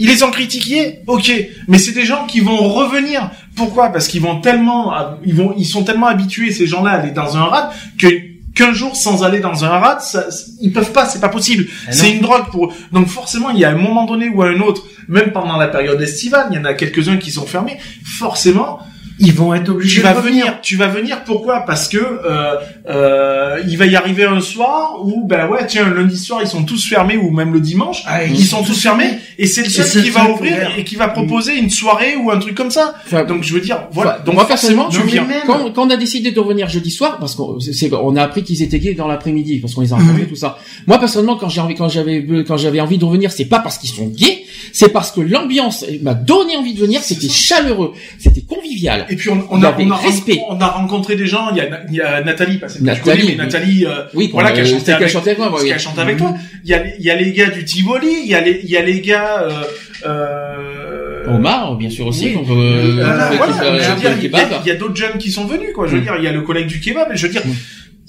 ils 0.00 0.08
les 0.08 0.22
ont 0.22 0.30
critiqués, 0.30 1.00
ok, 1.06 1.30
mais 1.68 1.78
c'est 1.78 1.92
des 1.92 2.06
gens 2.06 2.24
qui 2.26 2.40
vont 2.40 2.72
revenir. 2.72 3.30
Pourquoi? 3.54 3.90
Parce 3.90 4.08
qu'ils 4.08 4.22
vont 4.22 4.40
tellement, 4.40 4.94
ils 5.26 5.34
vont, 5.34 5.52
ils 5.58 5.66
sont 5.66 5.84
tellement 5.84 6.06
habitués 6.06 6.52
ces 6.52 6.66
gens-là 6.66 6.92
à 6.92 7.00
aller 7.00 7.10
dans 7.10 7.36
un 7.36 7.44
rad 7.44 7.70
que 7.98 8.08
qu'un 8.54 8.72
jour 8.72 8.96
sans 8.96 9.22
aller 9.24 9.40
dans 9.40 9.62
un 9.62 9.68
rad, 9.68 10.00
ça, 10.00 10.24
ils 10.60 10.72
peuvent 10.72 10.92
pas, 10.92 11.04
c'est 11.04 11.20
pas 11.20 11.28
possible. 11.28 11.66
Ah 11.86 11.92
c'est 11.92 12.10
une 12.10 12.22
drogue 12.22 12.50
pour 12.50 12.66
eux. 12.66 12.72
Donc 12.92 13.08
forcément, 13.08 13.50
il 13.50 13.58
y 13.58 13.64
a 13.64 13.68
un 13.68 13.76
moment 13.76 14.06
donné 14.06 14.30
ou 14.30 14.40
à 14.40 14.48
un 14.48 14.60
autre, 14.60 14.86
même 15.06 15.32
pendant 15.32 15.58
la 15.58 15.68
période 15.68 16.00
estivale, 16.00 16.46
il 16.50 16.56
y 16.56 16.58
en 16.58 16.64
a 16.64 16.72
quelques-uns 16.72 17.18
qui 17.18 17.30
sont 17.30 17.46
fermés. 17.46 17.76
Forcément, 18.02 18.80
ils 19.20 19.32
vont 19.32 19.52
être 19.54 19.68
obligés 19.68 19.96
tu 19.96 20.00
vas 20.02 20.12
de 20.12 20.18
revenir. 20.18 20.44
venir, 20.46 20.60
tu 20.62 20.76
vas 20.76 20.88
venir. 20.88 21.22
Pourquoi? 21.24 21.60
Parce 21.66 21.88
que 21.88 21.98
euh, 21.98 22.54
euh, 22.88 23.62
il 23.68 23.76
va 23.78 23.86
y 23.86 23.96
arriver 23.96 24.24
un 24.24 24.40
soir 24.40 24.96
où 25.04 25.26
ben 25.26 25.48
ouais, 25.48 25.66
tiens, 25.66 25.88
lundi 25.88 26.16
soir 26.18 26.40
ils 26.42 26.48
sont 26.48 26.64
tous 26.64 26.88
fermés 26.88 27.16
ou 27.16 27.30
même 27.30 27.52
le 27.52 27.60
dimanche, 27.60 28.02
Ah, 28.06 28.24
ils 28.24 28.44
sont 28.44 28.62
tous 28.62 28.80
fermés 28.80 29.18
et 29.38 29.46
c'est 29.46 29.62
le 29.62 29.68
seul 29.68 30.02
qui 30.02 30.10
va 30.10 30.28
ouvrir 30.30 30.52
ouvert. 30.56 30.72
et 30.78 30.84
qui 30.84 30.96
va 30.96 31.08
proposer 31.08 31.56
une 31.56 31.70
soirée 31.70 32.16
ou 32.16 32.30
un 32.30 32.38
truc 32.38 32.54
comme 32.54 32.70
ça. 32.70 32.94
Enfin, 33.06 33.24
Donc 33.24 33.42
je 33.44 33.52
veux 33.54 33.60
dire, 33.60 33.88
voilà. 33.92 34.14
Enfin, 34.16 34.24
Donc 34.24 34.34
moi 34.34 34.46
forcément, 34.46 34.84
personnellement, 34.84 35.06
tu 35.06 35.12
viens. 35.14 35.24
même- 35.24 35.42
quand, 35.46 35.70
quand 35.72 35.86
on 35.86 35.90
a 35.90 35.96
décidé 35.96 36.30
de 36.32 36.40
revenir 36.40 36.68
jeudi 36.68 36.90
soir, 36.90 37.18
parce 37.18 37.34
qu'on 37.34 37.58
on 38.02 38.16
a 38.16 38.22
appris 38.22 38.42
qu'ils 38.42 38.62
étaient 38.62 38.78
gays 38.80 38.94
dans 38.94 39.06
l'après-midi, 39.08 39.58
parce 39.58 39.74
qu'on 39.74 39.82
les 39.82 39.92
a 39.92 39.96
informés 39.96 40.26
tout 40.26 40.36
ça. 40.36 40.58
Moi 40.86 40.98
personnellement, 40.98 41.36
quand 41.36 41.48
j'ai 41.48 41.60
envie, 41.60 41.74
quand 41.74 41.88
j'avais, 41.88 42.24
quand 42.46 42.56
j'avais 42.56 42.80
envie 42.80 42.98
de 42.98 43.04
revenir, 43.04 43.30
c'est 43.32 43.44
pas 43.44 43.58
parce 43.60 43.78
qu'ils 43.78 43.90
sont 43.90 44.06
gays, 44.08 44.44
c'est 44.72 44.90
parce 44.90 45.10
que 45.12 45.20
l'ambiance 45.20 45.84
m'a 46.02 46.14
donné 46.14 46.56
envie 46.56 46.74
de 46.74 46.80
venir. 46.80 47.00
C'était 47.02 47.28
chaleureux, 47.28 47.92
c'était 48.18 48.42
convivial. 48.42 49.06
Et 49.10 49.16
puis 49.16 49.28
on, 49.28 49.44
on 49.50 49.62
a, 49.62 49.76
on, 49.78 49.90
a, 49.90 49.96
respect. 49.96 50.40
on 50.48 50.60
a 50.60 50.66
rencontré 50.68 51.16
des 51.16 51.26
gens. 51.26 51.50
Il 51.50 51.56
y 51.58 51.60
a, 51.60 51.80
il 51.88 51.94
y 51.96 52.00
a 52.00 52.22
Nathalie, 52.22 52.58
parce 52.58 52.74
que 52.74 52.78
tu 52.78 52.84
Nathalie, 52.84 53.04
connais, 53.04 53.22
mais 53.24 53.30
oui. 53.32 53.36
Nathalie, 53.36 53.86
euh, 53.86 53.90
Oui, 54.14 54.30
voilà, 54.32 54.52
qui 54.52 54.60
a 54.60 54.62
euh, 54.62 54.66
chanté 54.66 54.92
avec, 54.92 55.38
moi, 55.38 55.52
qui 55.58 55.64
oui. 55.64 55.72
a 55.72 55.78
chanté 55.78 56.00
avec 56.00 56.16
toi. 56.16 56.34
Il 56.64 56.70
y 56.70 56.74
a, 56.74 56.82
les- 56.82 56.94
il 56.98 57.04
y 57.04 57.10
a 57.10 57.16
les 57.16 57.32
gars 57.32 57.50
du 57.50 57.64
Tivoli, 57.64 58.08
il 58.24 58.28
y 58.30 58.34
a 58.34 58.40
les, 58.40 58.60
il 58.62 58.70
y 58.70 58.76
a 58.76 58.82
les 58.82 59.00
gars. 59.00 59.42
Euh, 59.42 59.62
euh, 60.06 61.34
Omar, 61.34 61.76
bien 61.76 61.90
sûr 61.90 62.06
aussi. 62.06 62.26
Oui. 62.26 62.32
qu'on 62.34 62.44
peut- 62.44 62.54
Euh, 62.54 63.28
qu'on 63.30 63.36
voilà, 63.36 63.52
fait- 63.52 63.82
je 63.84 63.90
veux 63.90 63.96
dire, 64.00 64.10
il 64.22 64.66
y, 64.66 64.70
a- 64.70 64.74
d'autres 64.76 64.96
jeunes 64.96 65.18
qui 65.18 65.30
sont 65.30 65.44
venus, 65.44 65.68
quoi. 65.74 65.86
Je 65.86 65.92
veux 65.92 66.00
Mm. 66.00 66.04
dire, 66.04 66.14
il 66.18 66.24
y 66.24 66.28
a 66.28 66.32
le 66.32 66.40
collègue 66.42 66.66
du 66.66 66.80
kebab, 66.80 67.08
je 67.14 67.26
veux 67.26 67.32
dire, 67.32 67.42
Mm. 67.44 67.50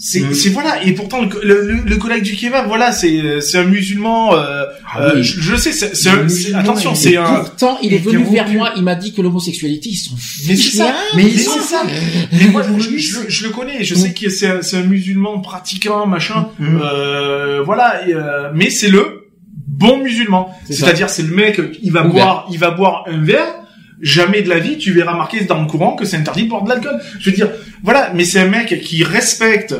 C'est, 0.04 0.22
Mm. 0.22 0.34
c'est 0.34 0.50
voilà. 0.50 0.84
Et 0.84 0.94
pourtant, 0.94 1.22
le, 1.22 1.30
le, 1.44 1.62
le- 1.62 1.82
le 1.86 1.96
collègue 1.98 2.24
du 2.24 2.36
kebab, 2.36 2.66
voilà, 2.68 2.92
c'est, 2.92 3.40
c'est 3.42 3.60
un 3.60 3.66
musulman. 3.66 4.36
Euh, 4.36 4.64
Ah 4.94 5.02
euh, 5.04 5.12
oui. 5.16 5.24
je, 5.24 5.40
je 5.40 5.56
sais, 5.56 5.72
c'est, 5.72 6.10
un- 6.10 6.28
attention, 6.60 6.96
c'est 6.96 7.14
est 7.14 7.18
un. 7.18 7.36
Pourtant, 7.42 7.78
il 7.84 7.94
est 7.94 8.00
venu 8.00 8.24
vers 8.32 8.50
moi, 8.50 8.72
il 8.76 8.84
m'a 8.84 8.96
dit 8.96 9.14
que 9.14 9.22
l'homosexualité, 9.22 9.90
ils 9.90 9.96
sont 9.96 10.16
Mais 10.48 10.56
c'est 10.56 10.78
ça. 10.78 10.96
Mais 11.16 11.24
Mais 11.24 11.30
ils 11.30 11.38
c'est 11.40 11.46
sont 11.46 11.60
ça. 11.62 11.84
Mais 12.32 12.48
moi, 12.48 12.64
je, 12.64 12.90
le 12.90 12.98
je, 12.98 13.20
je 13.30 13.44
le 13.46 13.50
connais. 13.52 13.84
Je 13.84 13.94
Mm. 13.94 13.98
sais 13.98 14.14
que 14.14 14.30
c'est 14.30 14.48
un, 14.48 14.62
c'est 14.64 14.78
un 14.78 14.84
musulman 14.84 15.40
pratiquant, 15.42 16.08
machin. 16.08 16.48
Mm. 16.60 16.80
Euh, 16.84 17.62
voilà. 17.64 18.08
et, 18.08 18.14
euh, 18.16 18.50
mais 18.56 18.70
c'est 18.72 18.90
le 18.90 19.28
bon 19.68 19.98
musulman. 20.00 20.50
C'est-à-dire, 20.70 21.10
c'est 21.10 21.24
le 21.24 21.34
mec, 21.36 21.62
il 21.84 21.92
va 21.92 22.02
Ouvert. 22.02 22.12
boire, 22.14 22.48
il 22.52 22.58
va 22.60 22.72
boire 22.72 23.04
un 23.08 23.24
verre. 23.24 23.54
Jamais 24.02 24.42
de 24.42 24.50
la 24.50 24.60
vie, 24.60 24.78
tu 24.78 24.92
verras 24.94 25.16
marqué 25.16 25.42
dans 25.46 25.62
le 25.62 25.68
courant 25.68 25.96
que 25.96 26.06
c'est 26.06 26.18
interdit 26.18 26.44
de 26.46 26.50
boire 26.50 26.64
de 26.64 26.70
l'alcool. 26.70 27.00
Je 27.20 27.30
veux 27.30 27.36
dire, 27.36 27.50
voilà. 27.84 28.12
Mais 28.16 28.24
c'est 28.26 28.40
un 28.40 28.48
mec 28.48 28.82
qui 28.82 29.04
respecte 29.04 29.76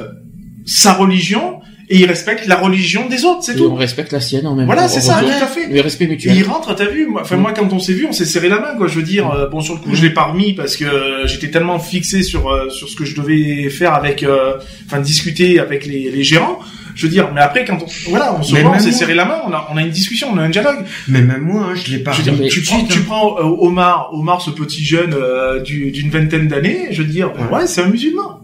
sa 0.66 0.94
religion 0.94 1.60
et 1.90 1.98
il 1.98 2.06
respecte 2.06 2.46
la 2.48 2.56
religion 2.56 3.08
des 3.10 3.26
autres. 3.26 3.44
C'est 3.44 3.58
Et 3.58 3.62
on 3.62 3.70
tout. 3.70 3.76
respecte 3.76 4.12
la 4.14 4.22
sienne 4.22 4.48
en 4.48 4.56
même 4.56 4.66
Voilà, 4.66 4.84
temps. 4.84 4.88
c'est 4.90 5.02
ça, 5.02 5.20
tout 5.22 5.28
à 5.44 5.48
fait. 5.48 5.68
Le 5.68 5.82
respect 5.82 6.06
Et 6.06 6.08
mutuel. 6.08 6.38
il 6.38 6.44
rentre, 6.44 6.74
t'as 6.76 6.86
vu 6.86 7.08
moi, 7.08 7.22
Enfin 7.24 7.36
Mm. 7.36 7.42
moi 7.42 7.52
quand 7.54 7.74
on 7.74 7.80
s'est 7.80 7.94
vu, 7.94 8.06
on 8.08 8.14
s'est 8.14 8.26
serré 8.26 8.48
la 8.48 8.60
main 8.60 8.76
quoi. 8.78 8.88
Je 8.88 8.96
veux 8.96 9.02
dire, 9.04 9.30
euh, 9.32 9.48
bon 9.50 9.60
sur 9.60 9.74
le 9.74 9.80
coup 9.82 9.94
je 9.94 10.02
l'ai 10.04 10.12
pas 10.12 10.24
remis 10.26 10.54
parce 10.54 10.78
que 10.78 10.86
euh, 10.86 11.28
j'étais 11.28 11.50
tellement 11.50 11.80
fixé 11.80 12.22
sur 12.24 12.50
euh, 12.50 12.70
sur 12.70 12.88
ce 12.88 12.96
que 12.96 13.04
je 13.04 13.16
devais 13.20 13.70
faire 13.70 13.94
avec, 13.94 14.24
euh, 14.24 14.54
enfin 14.86 15.02
discuter 15.02 15.60
avec 15.60 15.86
les, 15.86 16.12
les 16.12 16.24
gérants. 16.24 16.60
Je 16.96 17.06
veux 17.06 17.12
dire, 17.12 17.32
mais 17.34 17.42
après, 17.42 17.66
quand 17.66 17.78
on, 17.82 18.10
voilà, 18.10 18.36
on 18.38 18.44
se 18.44 18.54
voit, 18.62 18.72
on 18.76 18.80
s'est 18.80 18.92
serré 18.92 19.14
la 19.14 19.26
main, 19.26 19.42
on 19.48 19.52
a, 19.54 19.68
on 19.72 19.78
a 19.78 19.82
une 19.82 19.90
discussion, 19.90 20.30
on 20.32 20.38
a 20.38 20.42
un 20.44 20.50
dialogue. 20.50 20.86
Mais 21.08 21.22
même 21.22 21.42
moi, 21.42 21.68
hein, 21.72 21.76
je 21.76 21.92
l'ai 21.92 22.00
pas 22.00 22.12
Je 22.12 22.18
veux 22.22 22.24
dire, 22.32 22.34
tu 22.50 22.62
prends, 22.62 22.78
tu 22.94 23.00
prends 23.02 23.38
euh, 23.40 23.44
Omar, 23.68 24.10
Omar, 24.14 24.42
ce 24.42 24.50
petit 24.52 24.84
jeune 24.84 25.14
euh, 25.14 25.62
du- 25.62 25.92
d'une 25.92 26.10
vingtaine 26.10 26.48
d'années, 26.48 26.88
je 26.92 27.02
veux 27.04 27.08
dire, 27.10 27.32
ben 27.34 27.48
ouais, 27.56 27.68
c'est 27.68 27.82
un 27.82 27.88
musulman. 27.90 28.42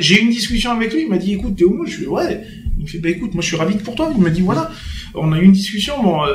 J'ai 0.00 0.18
eu 0.18 0.22
une 0.24 0.30
discussion 0.30 0.72
avec 0.72 0.92
lui, 0.92 1.02
il 1.02 1.08
m'a 1.08 1.18
dit, 1.18 1.34
écoute, 1.34 1.56
t'es 1.56 1.64
homo 1.64 1.84
Je 1.86 1.92
suis, 1.96 2.06
ouais. 2.06 2.42
Il 2.78 2.84
me 2.84 2.88
fait, 2.88 2.98
bah 2.98 3.08
écoute, 3.10 3.34
moi 3.34 3.42
je 3.42 3.48
suis 3.48 3.56
ravi 3.56 3.76
pour 3.76 3.94
toi. 3.94 4.10
Il 4.16 4.22
m'a 4.22 4.30
dit, 4.30 4.40
voilà, 4.40 4.70
on 5.14 5.32
a 5.32 5.38
eu 5.38 5.44
une 5.44 5.52
discussion, 5.52 5.94
bon, 6.02 6.24
euh, 6.24 6.34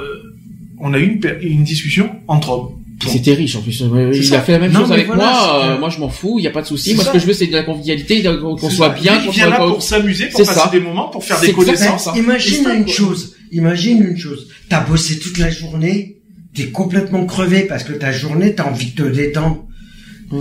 on 0.80 0.94
a 0.94 1.00
eu 1.00 1.06
une, 1.06 1.22
une 1.42 1.64
discussion 1.64 2.10
entre 2.28 2.50
hommes. 2.52 2.70
C'était 3.08 3.34
riche 3.34 3.56
en 3.56 3.62
plus. 3.62 3.84
Il 4.14 4.36
a 4.36 4.42
fait 4.42 4.54
la 4.54 4.60
même 4.60 4.72
Non, 4.72 4.82
chose 4.82 4.92
avec 4.94 5.08
voilà, 5.08 5.24
moi. 5.24 5.64
euh, 5.66 5.78
moi, 5.80 5.90
je 5.90 6.00
m'en 6.00 6.10
fous. 6.10 6.36
Il 6.40 6.44
y 6.44 6.48
a 6.48 6.52
pas 6.52 6.62
de 6.62 6.68
souci. 6.68 6.94
Moi, 6.96 7.04
ce 7.04 7.10
que 7.12 7.20
je 7.20 7.26
veux, 7.26 7.34
c'est 7.34 7.48
de 7.48 7.54
la 7.54 7.64
convivialité, 7.64 8.24
qu'on 8.24 8.58
soit 8.58 8.88
ça. 8.88 8.90
bien. 8.94 9.22
Il 9.26 9.32
vient 9.32 9.48
soit- 9.48 9.58
là 9.58 9.58
pour 9.68 9.82
s'amuser, 9.84 10.28
pour 10.28 10.46
passer 10.46 10.60
ça. 10.60 10.70
des 10.72 10.80
moments, 10.80 11.10
pour 11.10 11.24
faire 11.24 11.40
des 11.40 11.52
connaissances. 11.52 12.10
Imagine 12.16 12.68
une 12.70 12.88
chose, 12.88 13.36
imagine 13.52 14.02
une 14.04 14.18
chose. 14.18 14.48
T'as 14.70 14.82
bossé 14.82 15.20
toute 15.20 15.38
la 15.38 15.50
journée, 15.52 16.18
t'es 16.56 16.68
complètement 16.68 17.26
crevé 17.26 17.64
parce 17.64 17.84
que 17.84 17.94
ta 17.94 18.12
journée, 18.12 18.56
t'as 18.56 18.64
envie 18.66 18.92
de 18.92 19.04
te 19.04 19.08
détendre. 19.10 19.66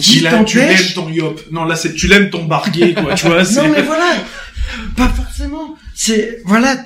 Qui 0.00 0.18
Il 0.20 0.26
a- 0.26 0.42
tu 0.44 0.58
ton 0.94 1.10
yop. 1.10 1.40
Non, 1.52 1.64
là, 1.64 1.76
c'est, 1.76 1.92
tu 1.94 2.06
l'aimes 2.08 2.30
ton 2.30 2.44
barguet, 2.44 2.94
quoi, 2.94 3.14
tu 3.14 3.26
vois. 3.26 3.42
Non 3.42 3.68
mais 3.68 3.82
voilà, 3.82 4.14
pas 4.96 5.08
forcément. 5.08 5.74
C'est 5.94 6.40
voilà, 6.46 6.76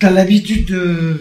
t'as 0.00 0.10
l'habitude 0.10 0.64
de, 0.66 1.20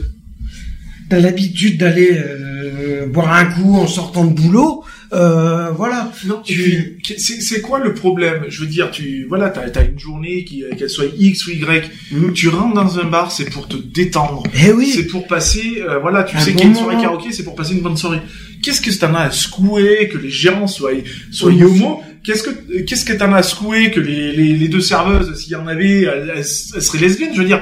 t'as 1.15 1.21
l'habitude 1.21 1.77
d'aller 1.77 2.11
euh, 2.17 3.05
boire 3.07 3.31
un 3.31 3.45
coup 3.45 3.75
en 3.77 3.87
sortant 3.87 4.25
de 4.25 4.33
boulot. 4.33 4.83
Euh, 5.13 5.69
voilà. 5.71 6.11
Non, 6.25 6.41
puis, 6.45 6.97
c'est, 7.17 7.41
c'est 7.41 7.61
quoi 7.61 7.79
le 7.79 7.93
problème? 7.93 8.43
Je 8.49 8.59
veux 8.59 8.67
dire, 8.67 8.91
tu, 8.91 9.25
voilà, 9.29 9.49
t'as, 9.49 9.69
t'as 9.69 9.85
une 9.85 9.97
journée 9.97 10.43
qui, 10.43 10.63
qu'elle 10.77 10.89
soit 10.89 11.05
X 11.17 11.47
ou 11.47 11.51
Y, 11.51 11.89
tu 12.33 12.49
rentres 12.49 12.73
dans 12.73 12.99
un 12.99 13.05
bar, 13.05 13.31
c'est 13.31 13.49
pour 13.49 13.69
te 13.69 13.77
détendre. 13.77 14.43
Mm. 14.47 14.49
Eh 14.67 14.71
oui. 14.73 14.91
C'est 14.93 15.07
pour 15.07 15.25
passer, 15.25 15.77
euh, 15.87 15.99
voilà, 15.99 16.23
tu 16.25 16.35
Un 16.35 16.39
sais 16.41 16.51
bon 16.51 16.57
qu'il 16.57 16.65
y 16.65 16.67
a 16.67 16.71
une 16.73 16.77
soirée 16.77 17.01
karaoké, 17.01 17.31
c'est 17.31 17.43
pour 17.43 17.55
passer 17.55 17.75
une 17.75 17.81
bonne 17.81 17.95
soirée. 17.95 18.19
Qu'est-ce 18.61 18.81
que 18.81 18.91
t'en 18.91 19.13
as 19.15 19.21
à 19.21 19.31
secouer, 19.31 20.09
que 20.09 20.17
les 20.17 20.29
gérants 20.29 20.67
soient, 20.67 20.91
soient 21.31 21.51
Oui, 21.51 21.63
homo 21.63 22.01
Qu'est-ce 22.25 22.43
que, 22.43 22.81
qu'est-ce 22.81 23.05
que 23.05 23.13
t'en 23.13 23.31
as 23.31 23.37
à 23.37 23.43
secouer, 23.43 23.91
que 23.91 24.01
les, 24.01 24.33
les, 24.33 24.53
les 24.57 24.67
deux 24.67 24.81
serveuses, 24.81 25.33
s'il 25.39 25.53
y 25.53 25.55
en 25.55 25.67
avait, 25.67 26.01
elles, 26.01 26.33
elles- 26.35 26.45
elles 26.75 26.81
seraient 26.81 26.99
lesbiennes? 26.99 27.33
Je 27.35 27.39
veux 27.39 27.47
dire, 27.47 27.61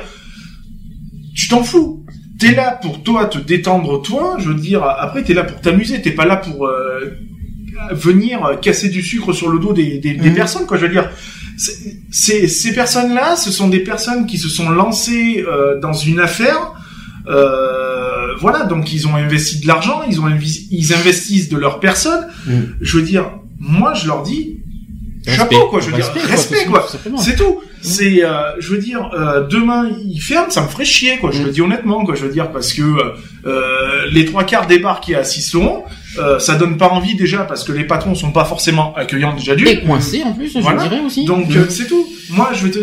tu 1.36 1.48
t'en 1.50 1.64
fous. 1.64 2.03
T'es 2.40 2.54
là 2.56 2.72
pour 2.82 3.04
toi 3.04 3.26
te 3.26 3.38
détendre 3.38 4.02
toi. 4.02 4.38
Je 4.40 4.50
veux 4.50 4.56
dire, 4.56 4.84
après 4.84 5.24
t'es 5.24 5.34
là 5.34 5.44
pour 5.44 5.62
t'amuser. 5.62 6.02
T'es 6.02 6.12
pas 6.12 6.26
là 6.26 6.38
pour 6.38 6.66
euh, 6.68 7.16
venir 7.92 8.60
casser 8.62 8.90
du 8.90 9.02
sucre 9.02 9.34
sur 9.34 9.50
le 9.50 9.60
dos 9.60 9.74
des, 9.74 10.00
des, 10.00 10.14
des 10.14 10.30
Mhm. 10.30 10.36
personnes. 10.36 10.66
Quoi, 10.66 10.78
je 10.78 10.86
veux 10.86 10.92
dire, 10.92 11.10
c'est- 12.12 12.48
ces 12.48 12.74
personnes-là, 12.74 13.36
ce 13.36 13.52
sont 13.52 13.68
des 13.70 13.80
personnes 13.80 14.26
qui 14.26 14.38
se 14.38 14.50
sont 14.50 14.70
lancées 14.70 15.44
euh, 15.48 15.80
dans 15.80 15.94
une 15.94 16.20
affaire. 16.20 16.74
Euh, 17.28 18.36
voilà, 18.40 18.66
donc 18.66 18.92
ils 18.94 19.08
ont 19.08 19.16
investi 19.16 19.60
de 19.62 19.68
l'argent, 19.68 20.02
ils 20.10 20.20
ont 20.20 20.26
ils 20.72 20.94
investissent 20.94 21.50
de 21.50 21.58
leur 21.58 21.80
personne. 21.80 22.28
Mhm. 22.48 22.76
Je 22.82 22.98
veux 22.98 23.04
dire, 23.04 23.32
moi 23.60 23.94
je 23.94 24.08
leur 24.08 24.24
dis. 24.24 24.60
Chapeau 25.32 25.68
quoi. 25.70 25.80
Je 25.80 25.90
veux 25.90 25.96
Respect, 25.96 26.20
dire 26.20 26.30
respect 26.30 26.66
quoi. 26.66 26.88
C'est 27.18 27.36
tout. 27.36 27.62
C'est, 27.82 28.24
euh, 28.24 28.30
je 28.60 28.70
veux 28.70 28.78
dire, 28.78 29.10
euh, 29.14 29.46
demain 29.46 29.90
ils 30.06 30.20
ferment, 30.22 30.50
ça 30.50 30.62
me 30.62 30.68
ferait 30.70 30.86
chier 30.86 31.18
quoi. 31.18 31.32
Je 31.32 31.42
Mm. 31.42 31.46
le 31.46 31.52
dis 31.52 31.62
honnêtement 31.62 32.06
quoi. 32.06 32.16
Je 32.16 32.26
veux 32.26 32.32
dire 32.32 32.50
parce 32.52 32.72
que 32.72 32.82
euh, 33.46 34.06
les 34.12 34.24
trois 34.26 34.46
quarts 34.46 34.68
des 34.68 34.80
bars 34.80 35.02
qui 35.02 35.14
assisteront, 35.16 35.84
euh, 36.18 36.40
ça 36.40 36.56
donne 36.56 36.78
pas 36.78 36.88
envie 36.90 37.16
déjà 37.16 37.40
parce 37.40 37.66
que 37.66 37.74
les 37.74 37.84
patrons 37.84 38.16
sont 38.16 38.32
pas 38.32 38.46
forcément 38.46 38.96
accueillants 38.96 39.36
déjà 39.36 39.56
du. 39.56 39.68
Et 39.68 39.82
coincé 39.82 40.24
en 40.24 40.32
plus, 40.34 40.54
je 40.54 40.60
Voilà. 40.60 40.84
dirais 40.84 41.02
aussi. 41.06 41.26
Donc 41.26 41.50
Mm. 41.50 41.66
c'est 41.70 41.88
tout. 41.88 42.06
Moi 42.30 42.52
je 42.54 42.66
vais 42.66 42.72
te, 42.72 42.80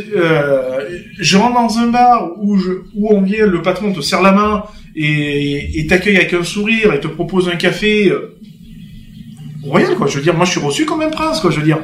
je 1.19 1.37
rentre 1.39 1.55
dans 1.55 1.79
un 1.79 1.87
bar 1.87 2.29
où 2.39 2.59
je, 2.59 2.71
où 2.95 3.09
on 3.15 3.23
vient, 3.23 3.47
le 3.47 3.63
patron 3.63 3.93
te 3.93 4.03
serre 4.03 4.21
la 4.23 4.33
main 4.33 4.65
et, 4.95 5.87
t'accueille 5.89 6.17
avec 6.17 6.35
un 6.35 6.45
sourire 6.45 6.93
et 6.93 7.01
te 7.01 7.07
propose 7.09 7.49
un 7.49 7.57
café. 7.57 8.13
royal 9.63 9.95
quoi. 9.95 10.07
Je 10.07 10.17
veux 10.17 10.23
dire, 10.23 10.35
moi 10.35 10.45
je 10.45 10.53
suis 10.53 10.61
reçu 10.61 10.85
comme 10.85 11.01
un 11.03 11.09
prince 11.11 11.41
quoi. 11.41 11.51
Je 11.51 11.59
veux 11.59 11.65
dire. 11.65 11.79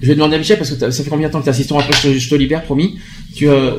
Je 0.00 0.06
vais 0.08 0.14
demander 0.14 0.36
à 0.36 0.38
Michel 0.38 0.58
parce 0.58 0.70
que 0.70 0.90
ça 0.90 1.04
fait 1.04 1.10
combien 1.10 1.28
de 1.28 1.32
temps 1.32 1.40
que 1.40 1.44
t'es 1.44 1.50
assistant 1.50 1.78
après 1.78 1.94
je 1.94 2.08
te, 2.12 2.18
je 2.18 2.28
te 2.28 2.34
libère 2.34 2.62
promis. 2.64 2.96
Tu 3.34 3.48
euh, 3.48 3.72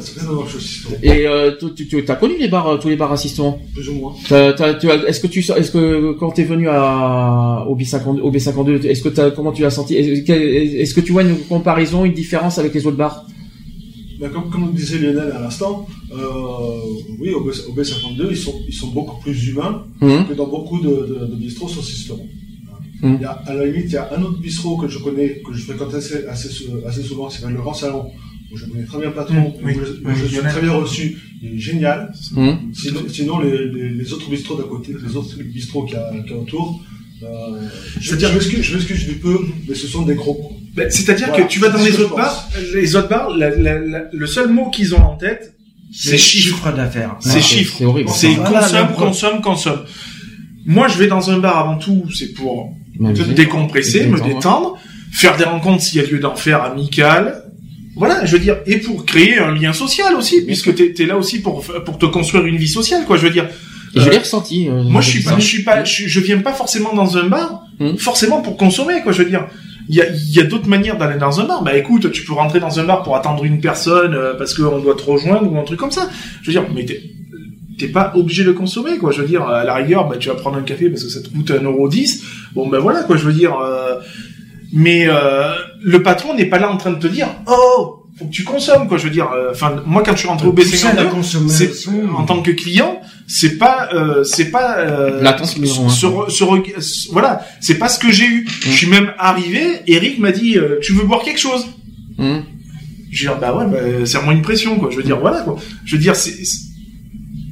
et 1.03 1.27
euh, 1.27 1.51
tu, 1.75 1.87
tu 1.87 2.03
as 2.07 2.15
connu 2.15 2.35
les 2.39 2.47
bars 2.47 2.67
euh, 2.67 2.77
tous 2.77 2.89
les 2.89 2.95
bars 2.95 3.11
assistants? 3.11 3.59
Plus 3.73 3.89
ou 3.89 3.93
moins. 3.93 4.13
Est-ce 4.29 5.19
que 5.19 5.27
tu 5.27 5.39
est-ce 5.39 5.71
que 5.71 6.13
quand 6.13 6.31
t'es 6.31 6.43
venu 6.43 6.67
à 6.69 7.65
au 7.67 7.75
B52 7.75 8.19
au 8.21 8.31
B52 8.31 8.85
est-ce 8.85 9.01
que 9.01 9.29
comment 9.29 9.51
tu 9.51 9.61
l'as 9.61 9.69
senti? 9.71 9.95
Est-ce 9.95 10.93
que, 10.93 11.01
tu 11.01 11.11
vois 11.11 11.23
une 11.23 11.37
comparaison 11.49 12.05
une 12.05 12.13
différence 12.13 12.57
avec 12.57 12.73
les 12.73 12.85
autres 12.87 12.97
bars? 12.97 13.25
Bah, 14.19 14.29
comme, 14.33 14.49
comme 14.49 14.73
disait 14.73 14.97
Lionel 14.97 15.31
à 15.35 15.39
l'instant, 15.41 15.87
euh, 16.11 16.17
oui, 17.19 17.29
au, 17.33 17.41
B, 17.41 17.49
au 17.49 17.73
B52, 17.79 18.27
ils 18.31 18.37
sont, 18.37 18.55
ils 18.67 18.73
sont 18.73 18.87
beaucoup 18.87 19.21
plus 19.21 19.49
humains 19.49 19.83
Mhm. 20.01 20.25
que 20.29 20.33
dans 20.33 20.47
beaucoup 20.47 20.79
de, 20.79 20.89
de, 20.89 21.25
de 21.31 21.35
bistrots 21.35 21.67
saucisserons. 21.67 22.25
Mhm. 23.01 23.15
Il 23.19 23.21
y 23.21 23.25
a, 23.25 23.31
à 23.45 23.53
la 23.53 23.65
limite, 23.65 23.85
il 23.87 23.91
y 23.93 23.97
a 23.97 24.09
un 24.17 24.21
autre 24.23 24.39
bistrot 24.39 24.77
que 24.77 24.87
je 24.87 24.97
connais, 24.99 25.41
que 25.45 25.53
je 25.53 25.61
fréquente 25.63 25.93
assez, 25.93 26.25
assez, 26.25 26.49
assez 26.87 27.03
souvent, 27.03 27.29
s'appelle 27.29 27.53
le 27.55 27.61
Grand 27.61 27.73
Salon, 27.73 28.09
où 28.51 28.57
je 28.57 28.65
connais 28.65 28.85
très 28.85 28.97
bien 28.97 29.07
le 29.09 29.13
patron, 29.13 29.35
Mhm, 29.35 29.45
où 29.45 29.65
oui. 29.65 29.73
je, 29.75 29.79
où 29.79 30.07
Oui, 30.07 30.13
je 30.19 30.25
suis 30.25 30.37
très 30.39 30.61
bien 30.61 30.71
reçu, 30.73 31.17
il 31.43 31.55
est 31.55 31.59
génial. 31.59 32.11
Mhm. 32.33 32.73
Sinon, 32.73 32.99
sinon 33.11 33.39
les, 33.39 33.65
les, 33.67 33.89
les 33.89 34.13
autres 34.13 34.29
bistrots 34.29 34.55
d'à 34.57 34.63
côté, 34.63 34.93
les 35.05 35.15
autres 35.15 35.35
bistrots 35.43 35.83
qu'il 35.83 35.95
y 35.95 35.99
a, 35.99 36.09
qu'il 36.23 36.31
y 36.31 36.33
a 36.33 36.37
autour, 36.37 36.81
euh, 37.23 37.27
je 37.99 38.11
veux 38.11 38.17
dire, 38.17 38.29
je 38.29 38.33
m'excuse, 38.35 38.61
je 38.61 38.73
m'excuse 38.75 39.05
du 39.05 39.15
peu, 39.15 39.37
mais 39.67 39.75
ce 39.75 39.87
sont 39.87 40.03
des 40.03 40.15
gros. 40.15 40.53
Ben, 40.75 40.89
C'est-à-dire 40.89 41.27
Voilà, 41.29 41.43
que 41.43 41.49
tu 41.51 41.59
vas 41.59 41.69
dans 41.69 41.79
c'est 41.79 41.89
les 41.91 41.99
autres 41.99 42.15
bars, 42.15 42.49
les 42.73 42.95
autres 42.95 43.09
bars, 43.09 43.29
la- 43.35 43.49
la- 43.55 43.79
la- 43.79 44.03
le 44.11 44.27
seul 44.27 44.49
mot 44.49 44.69
qu'ils 44.69 44.93
ont 44.95 45.01
en 45.03 45.15
tête, 45.17 45.53
c'est 45.91 46.17
chiffre. 46.17 46.71
d'affaires. 46.73 47.15
C'est 47.19 47.35
Ouais, 47.35 47.41
chiffre. 47.41 47.75
c'est 47.77 47.85
horrible. 47.85 48.09
C'est 48.13 48.33
Voilà, 48.35 48.59
consomme, 48.61 48.93
consomme, 48.95 49.41
consomme. 49.41 49.79
Moi, 50.67 50.87
je 50.89 50.97
vais 50.99 51.07
dans 51.07 51.31
un 51.31 51.39
bar 51.39 51.57
avant 51.57 51.77
tout, 51.77 52.03
c'est 52.13 52.33
pour 52.33 52.73
me 52.99 53.13
décompresser, 53.33 54.05
me 54.07 54.19
Détendre, 54.19 54.77
faire 55.11 55.35
des 55.37 55.45
rencontres 55.45 55.81
s'il 55.81 56.01
y 56.01 56.05
a 56.05 56.07
lieu 56.07 56.19
d'en 56.19 56.35
faire, 56.35 56.61
amicales. 56.63 57.43
Voilà, 57.95 58.25
je 58.25 58.33
veux 58.33 58.39
dire, 58.39 58.57
et 58.67 58.77
pour 58.77 59.05
créer 59.05 59.39
un 59.39 59.55
lien 59.55 59.73
social 59.73 60.13
aussi, 60.15 60.45
puisque 60.45 60.75
t'es 60.75 60.93
es 60.99 61.05
là 61.07 61.17
aussi 61.17 61.41
pour 61.41 61.63
pour 61.85 61.97
te 61.97 62.05
construire 62.05 62.45
une 62.45 62.57
vie 62.57 62.67
sociale, 62.67 63.05
quoi. 63.05 63.17
Je 63.17 63.23
veux 63.23 63.33
dire. 63.33 63.47
Je 63.95 64.01
Euh, 64.01 64.09
l'ai 64.11 64.17
ressenti. 64.19 64.67
euh, 64.69 64.83
moi, 64.83 65.01
je 65.01 65.09
suis 65.09 65.23
pas, 65.23 65.39
je 65.39 65.45
suis 65.45 65.63
pas, 65.63 65.83
je, 65.83 66.07
je 66.07 66.19
viens 66.19 66.39
pas 66.39 66.53
forcément 66.53 66.93
dans 66.93 67.17
un 67.17 67.27
bar, 67.27 67.63
Mhm. 67.79 67.97
forcément 67.97 68.41
pour 68.41 68.55
consommer, 68.57 69.01
quoi. 69.01 69.11
Je 69.13 69.23
veux 69.23 69.29
dire, 69.29 69.47
il 69.89 69.95
y 69.95 70.01
a, 70.01 70.05
y 70.11 70.39
a 70.39 70.43
d'autres 70.43 70.67
manières 70.67 70.97
d'aller 70.97 71.17
dans 71.17 71.39
un 71.39 71.45
bar. 71.45 71.63
Bah, 71.63 71.75
écoute, 71.77 72.11
tu 72.11 72.23
peux 72.25 72.33
rentrer 72.33 72.59
dans 72.59 72.79
un 72.79 72.83
bar 72.83 73.01
pour 73.03 73.15
attendre 73.15 73.43
une 73.45 73.61
personne 73.61 74.13
euh, 74.13 74.33
parce 74.37 74.53
qu'on 74.53 74.79
doit 74.79 74.95
te 74.95 75.03
rejoindre 75.03 75.51
ou 75.51 75.57
un 75.57 75.63
truc 75.63 75.79
comme 75.79 75.91
ça. 75.91 76.09
Je 76.43 76.47
veux 76.51 76.59
dire, 76.59 76.65
mais 76.75 76.85
t'es 77.77 77.87
pas 77.87 78.11
obligé 78.15 78.43
de 78.43 78.51
consommer, 78.51 78.97
quoi. 78.97 79.11
Je 79.11 79.21
veux 79.21 79.27
dire, 79.27 79.43
à 79.43 79.63
la 79.63 79.73
rigueur, 79.75 80.07
bah, 80.07 80.15
tu 80.19 80.29
vas 80.29 80.35
prendre 80.35 80.57
un 80.57 80.61
café 80.63 80.89
parce 80.89 81.03
que 81.03 81.09
ça 81.09 81.21
te 81.21 81.29
coûte 81.29 81.51
un 81.51 81.63
euro 81.63 81.87
dix. 81.89 82.23
Bon, 82.53 82.67
ben 82.67 82.79
voilà, 82.79 83.03
quoi. 83.03 83.17
Je 83.17 83.23
veux 83.25 83.33
dire, 83.33 83.55
euh, 83.59 83.95
mais 84.73 85.05
euh, 85.07 85.53
le 85.81 86.03
patron 86.03 86.33
n'est 86.33 86.45
pas 86.47 86.59
là 86.59 86.71
en 86.71 86.77
train 86.77 86.91
de 86.91 86.99
te 86.99 87.07
dire, 87.07 87.27
oh, 87.47 88.03
faut 88.17 88.25
que 88.25 88.31
tu 88.31 88.43
consommes, 88.43 88.87
quoi. 88.87 88.97
Je 88.97 89.03
veux 89.03 89.09
dire, 89.11 89.29
euh, 89.31 89.51
enfin, 89.51 89.75
moi, 89.85 90.01
quand 90.03 90.13
je 90.13 90.19
suis 90.19 90.27
rentré 90.27 90.47
au 90.47 90.51
Pousser 90.71 90.87
à 90.87 90.93
la 90.93 91.03
B52, 91.03 91.05
c'est 91.11 91.15
consommation. 91.15 92.15
en 92.17 92.23
tant 92.25 92.41
que 92.41 92.51
client, 92.51 92.99
c'est 93.27 93.57
pas, 93.57 93.89
euh, 93.93 94.23
c'est 94.23 94.49
pas, 94.49 94.77
euh, 94.79 95.21
ce- 96.81 97.11
voilà, 97.11 97.41
c'est 97.61 97.75
pas 97.77 97.89
ce 97.89 97.99
que 97.99 98.11
j'ai 98.11 98.25
eu. 98.25 98.47
Je 98.61 98.71
suis 98.71 98.87
même 98.87 99.11
arrivé, 99.19 99.61
Eric 99.85 100.17
m'a 100.19 100.31
dit, 100.31 100.57
euh, 100.57 100.79
tu 100.81 100.93
veux 100.93 101.03
boire 101.03 101.21
quelque 101.21 101.39
chose? 101.39 101.65
Mhm. 102.17 102.43
Je 103.11 103.23
veux 103.27 103.31
dire, 103.33 103.39
bah 103.39 103.55
ouais, 103.55 103.65
bah, 103.67 104.05
serre-moi 104.05 104.33
une 104.33 104.41
pression, 104.41 104.77
quoi. 104.79 104.89
Je 104.91 104.97
veux 104.97 105.03
dire, 105.03 105.19
voilà, 105.19 105.41
quoi. 105.41 105.55
Je 105.85 105.95
veux 105.95 106.01
dire, 106.01 106.15
c'est, 106.15 106.43
c'est- 106.43 106.66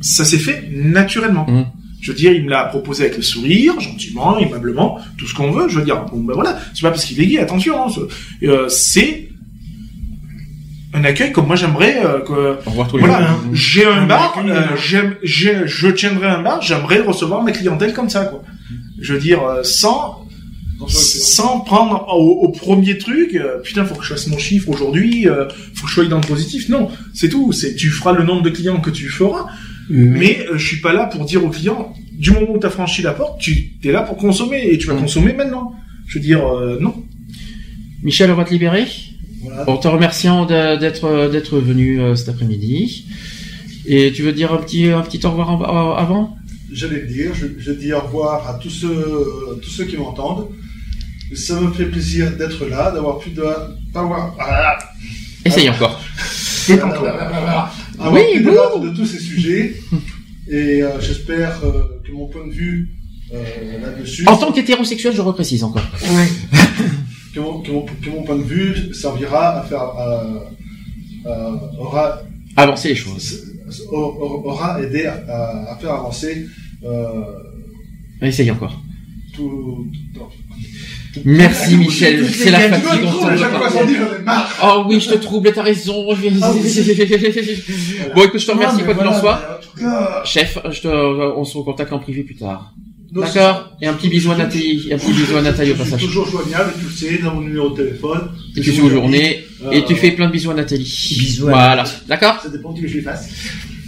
ça 0.05 0.23
s'est 0.25 0.37
fait 0.37 0.69
naturellement. 0.71 1.45
Mhm. 1.49 1.65
Je 2.01 2.11
veux 2.11 2.17
dire, 2.17 2.31
il 2.33 2.43
me 2.45 2.51
l'a 2.51 2.65
proposé 2.65 3.05
avec 3.05 3.17
le 3.17 3.23
sourire, 3.23 3.79
gentiment, 3.79 4.37
aimablement, 4.37 4.99
tout 5.17 5.25
ce 5.27 5.33
qu'on 5.33 5.49
veut. 5.51 5.67
Je 5.67 5.79
veux 5.79 5.85
dire, 5.85 6.05
bon, 6.05 6.19
ben 6.23 6.35
voilà, 6.35 6.59
c'est 6.75 6.81
pas 6.83 6.91
parce 6.91 7.03
qu'il 7.05 7.19
est 7.19 7.25
gay, 7.25 7.39
attention. 7.39 7.83
hein, 7.83 7.89
c'est- 8.39 8.47
euh, 8.47 8.69
c'est 8.69 9.29
un 10.93 11.03
accueil 11.03 11.31
comme 11.33 11.47
moi 11.47 11.55
j'aimerais 11.57 11.97
euh, 12.05 12.19
que 12.21 12.57
Au 12.65 12.69
revoir 12.69 12.87
tous 12.87 12.97
les 12.97 13.03
voilà, 13.05 13.35
j'ai 13.53 13.85
un 13.85 14.03
Un 14.03 14.05
bar, 14.05 14.37
accueil, 14.37 14.51
euh, 14.51 14.63
je 15.65 15.87
tiendrai 15.89 16.27
un 16.27 16.41
bar, 16.41 16.61
j'aimerais 16.61 16.99
recevoir 17.01 17.41
ma 17.43 17.51
clientèle 17.51 17.93
comme 17.93 18.09
ça, 18.09 18.25
quoi. 18.25 18.43
Je 19.01 19.13
veux 19.13 19.19
dire, 19.19 19.41
sans, 19.63 20.25
sans 20.87 21.59
prendre 21.61 22.05
au, 22.13 22.45
au 22.45 22.49
premier 22.49 22.97
truc, 22.97 23.35
euh, 23.35 23.59
putain, 23.63 23.83
faut 23.83 23.95
que 23.95 24.03
je 24.05 24.09
fasse 24.13 24.27
mon 24.27 24.37
chiffre 24.37 24.69
aujourd'hui, 24.69 25.27
euh, 25.27 25.47
faut 25.73 25.83
que 25.85 25.89
je 25.89 25.95
sois 25.95 26.05
dans 26.05 26.19
le 26.21 26.27
positif. 26.27 26.69
Non, 26.69 26.89
c'est 27.13 27.29
tout. 27.29 27.51
C'est, 27.51 27.75
tu 27.75 27.89
feras 27.89 28.13
le 28.13 28.23
nombre 28.23 28.43
de 28.43 28.49
clients 28.51 28.79
que 28.79 28.89
tu 28.91 29.09
feras, 29.09 29.47
mais 29.89 30.45
euh, 30.49 30.57
je 30.57 30.67
suis 30.67 30.81
pas 30.81 30.93
là 30.93 31.05
pour 31.05 31.25
dire 31.25 31.43
aux 31.43 31.49
clients, 31.49 31.93
du 32.11 32.31
moment 32.31 32.47
où 32.51 32.59
tu 32.59 32.65
as 32.65 32.69
franchi 32.69 33.01
la 33.01 33.13
porte, 33.13 33.39
tu 33.39 33.71
es 33.83 33.91
là 33.91 34.01
pour 34.01 34.17
consommer 34.17 34.67
et 34.71 34.77
tu 34.77 34.87
vas 34.87 34.93
Mm. 34.95 35.01
consommer 35.01 35.33
maintenant. 35.33 35.73
Je 36.07 36.17
veux 36.19 36.23
dire, 36.23 36.45
euh, 36.45 36.77
non. 36.79 36.95
Michel, 38.03 38.31
on 38.31 38.35
va 38.35 38.43
te 38.45 38.51
libérer. 38.51 38.85
Voilà. 39.41 39.69
En 39.69 39.77
te 39.77 39.87
remerciant 39.87 40.45
d'être 40.45 41.29
d'être 41.31 41.59
venu 41.59 41.99
euh, 41.99 42.15
cet 42.15 42.29
après-midi. 42.29 43.05
Et 43.85 44.11
tu 44.11 44.23
veux 44.23 44.33
dire 44.33 44.51
un 44.53 44.57
petit 44.57 44.89
un 44.89 45.01
petit 45.01 45.23
au 45.25 45.29
revoir 45.31 45.97
avant 45.99 46.35
J'allais 46.71 47.01
le 47.01 47.07
dire, 47.07 47.31
je, 47.35 47.45
je 47.59 47.71
dis 47.71 47.93
au 47.93 48.01
revoir 48.01 48.49
à 48.49 48.55
tous 48.55 48.71
ceux, 48.71 49.05
tous 49.61 49.69
ceux 49.69 49.85
qui 49.85 49.97
m'entendent. 49.97 50.47
Ça 51.33 51.59
me 51.59 51.71
fait 51.71 51.85
plaisir 51.85 52.31
d'être 52.37 52.65
là, 52.67 52.91
d'avoir 52.91 53.19
pu 53.19 53.29
de, 53.29 53.43
ah, 53.95 54.77
Essaye 55.45 55.69
encore. 55.69 56.01
Détends-toi. 56.67 57.69
Avoir 57.99 58.13
Oui, 58.13 58.37
pu 58.37 58.43
bon. 58.43 58.51
débattre 58.51 58.79
de 58.81 58.89
tous 58.89 59.05
ces 59.05 59.19
sujets. 59.19 59.75
Et 60.47 60.83
euh, 60.83 60.99
j'espère 61.01 61.59
euh, 61.63 61.83
que 62.05 62.11
mon 62.11 62.27
point 62.27 62.45
de 62.47 62.51
vue 62.53 62.89
euh, 63.33 63.43
là-dessus. 63.81 64.27
En 64.27 64.37
tant 64.37 64.51
qu'hétérosexuel, 64.51 65.13
je 65.15 65.21
reprécise 65.21 65.63
encore. 65.63 65.81
que 67.33 67.39
mon, 67.39 67.61
que, 67.61 67.71
mon, 67.71 67.81
que 67.85 68.09
mon 68.09 68.23
point 68.23 68.35
de 68.37 68.43
vue 68.43 68.93
servira 68.93 69.59
à 69.59 69.63
faire 69.63 69.81
à, 69.81 70.23
à- 71.25 71.51
aura 71.79 72.21
Avancer 72.57 72.89
les 72.89 72.95
choses. 72.95 73.43
aura 73.91 74.81
aidé 74.81 75.05
à, 75.05 75.15
à- 75.27 75.73
à 75.73 75.77
faire 75.77 75.93
avancer 75.93 76.45
euh, 76.83 77.23
Essaye 78.21 78.51
encore. 78.51 78.79
tout. 79.33 79.87
tout- 80.13 80.21
Merci 81.23 81.77
Michel, 81.77 82.19
Toutes 82.19 82.27
les 82.37 82.43
c'est 82.43 82.51
la 82.51 82.59
fatigue. 82.59 83.07
Oh 84.63 84.83
oui, 84.87 84.99
je 84.99 85.09
te 85.09 85.15
trouble, 85.15 85.51
t'as 85.53 85.61
raison. 85.63 86.05
Ah, 86.41 86.53
bon, 88.15 88.23
écoute, 88.23 88.39
je 88.41 88.45
te 88.45 88.51
remercie, 88.51 88.77
Non, 88.79 88.83
quoi 88.85 88.93
qu'il 88.95 89.07
en 89.07 89.19
soit. 89.19 89.59
cas- 89.79 90.23
Chef, 90.25 90.57
je 90.71 90.81
te, 90.81 90.87
on 90.87 91.43
se 91.45 91.57
recontacte 91.57 91.93
en 91.93 91.99
privé 91.99 92.23
plus 92.23 92.35
tard. 92.35 92.73
D'accord 93.11 93.71
Et 93.81 93.87
un 93.87 93.93
petit 93.93 94.09
bisou 94.09 94.31
à 94.31 94.35
Nathalie, 94.35 94.89
un 94.91 94.97
petit 94.97 95.13
bisou 95.13 95.37
à 95.37 95.41
Nathalie 95.41 95.71
au 95.71 95.75
Je 95.75 95.81
suis 95.83 95.91
passage. 95.91 96.05
toujours 96.07 96.27
joignable, 96.29 96.73
tu 96.77 96.85
le 96.85 96.91
sais, 96.91 97.23
dans 97.23 97.35
mon 97.35 97.41
numéro 97.41 97.69
de 97.69 97.77
téléphone. 97.83 98.29
Et 98.57 98.61
tu 98.61 98.73
journées, 98.73 99.45
Euh, 99.63 99.71
et 99.71 99.85
tu 99.85 99.95
fais 99.95 100.11
plein 100.11 100.27
de 100.27 100.31
bisous 100.33 100.51
à 100.51 100.53
Nathalie. 100.53 100.83
Bisous 101.17 101.47
à 101.47 101.51
Voilà, 101.51 101.83
d'accord 102.09 102.41
Ça 102.43 102.49
dépend 102.49 102.71
de 102.71 102.75
qui 102.77 102.81
que 102.81 102.87
je 102.89 102.95
les 102.95 103.01
fasse. 103.03 103.29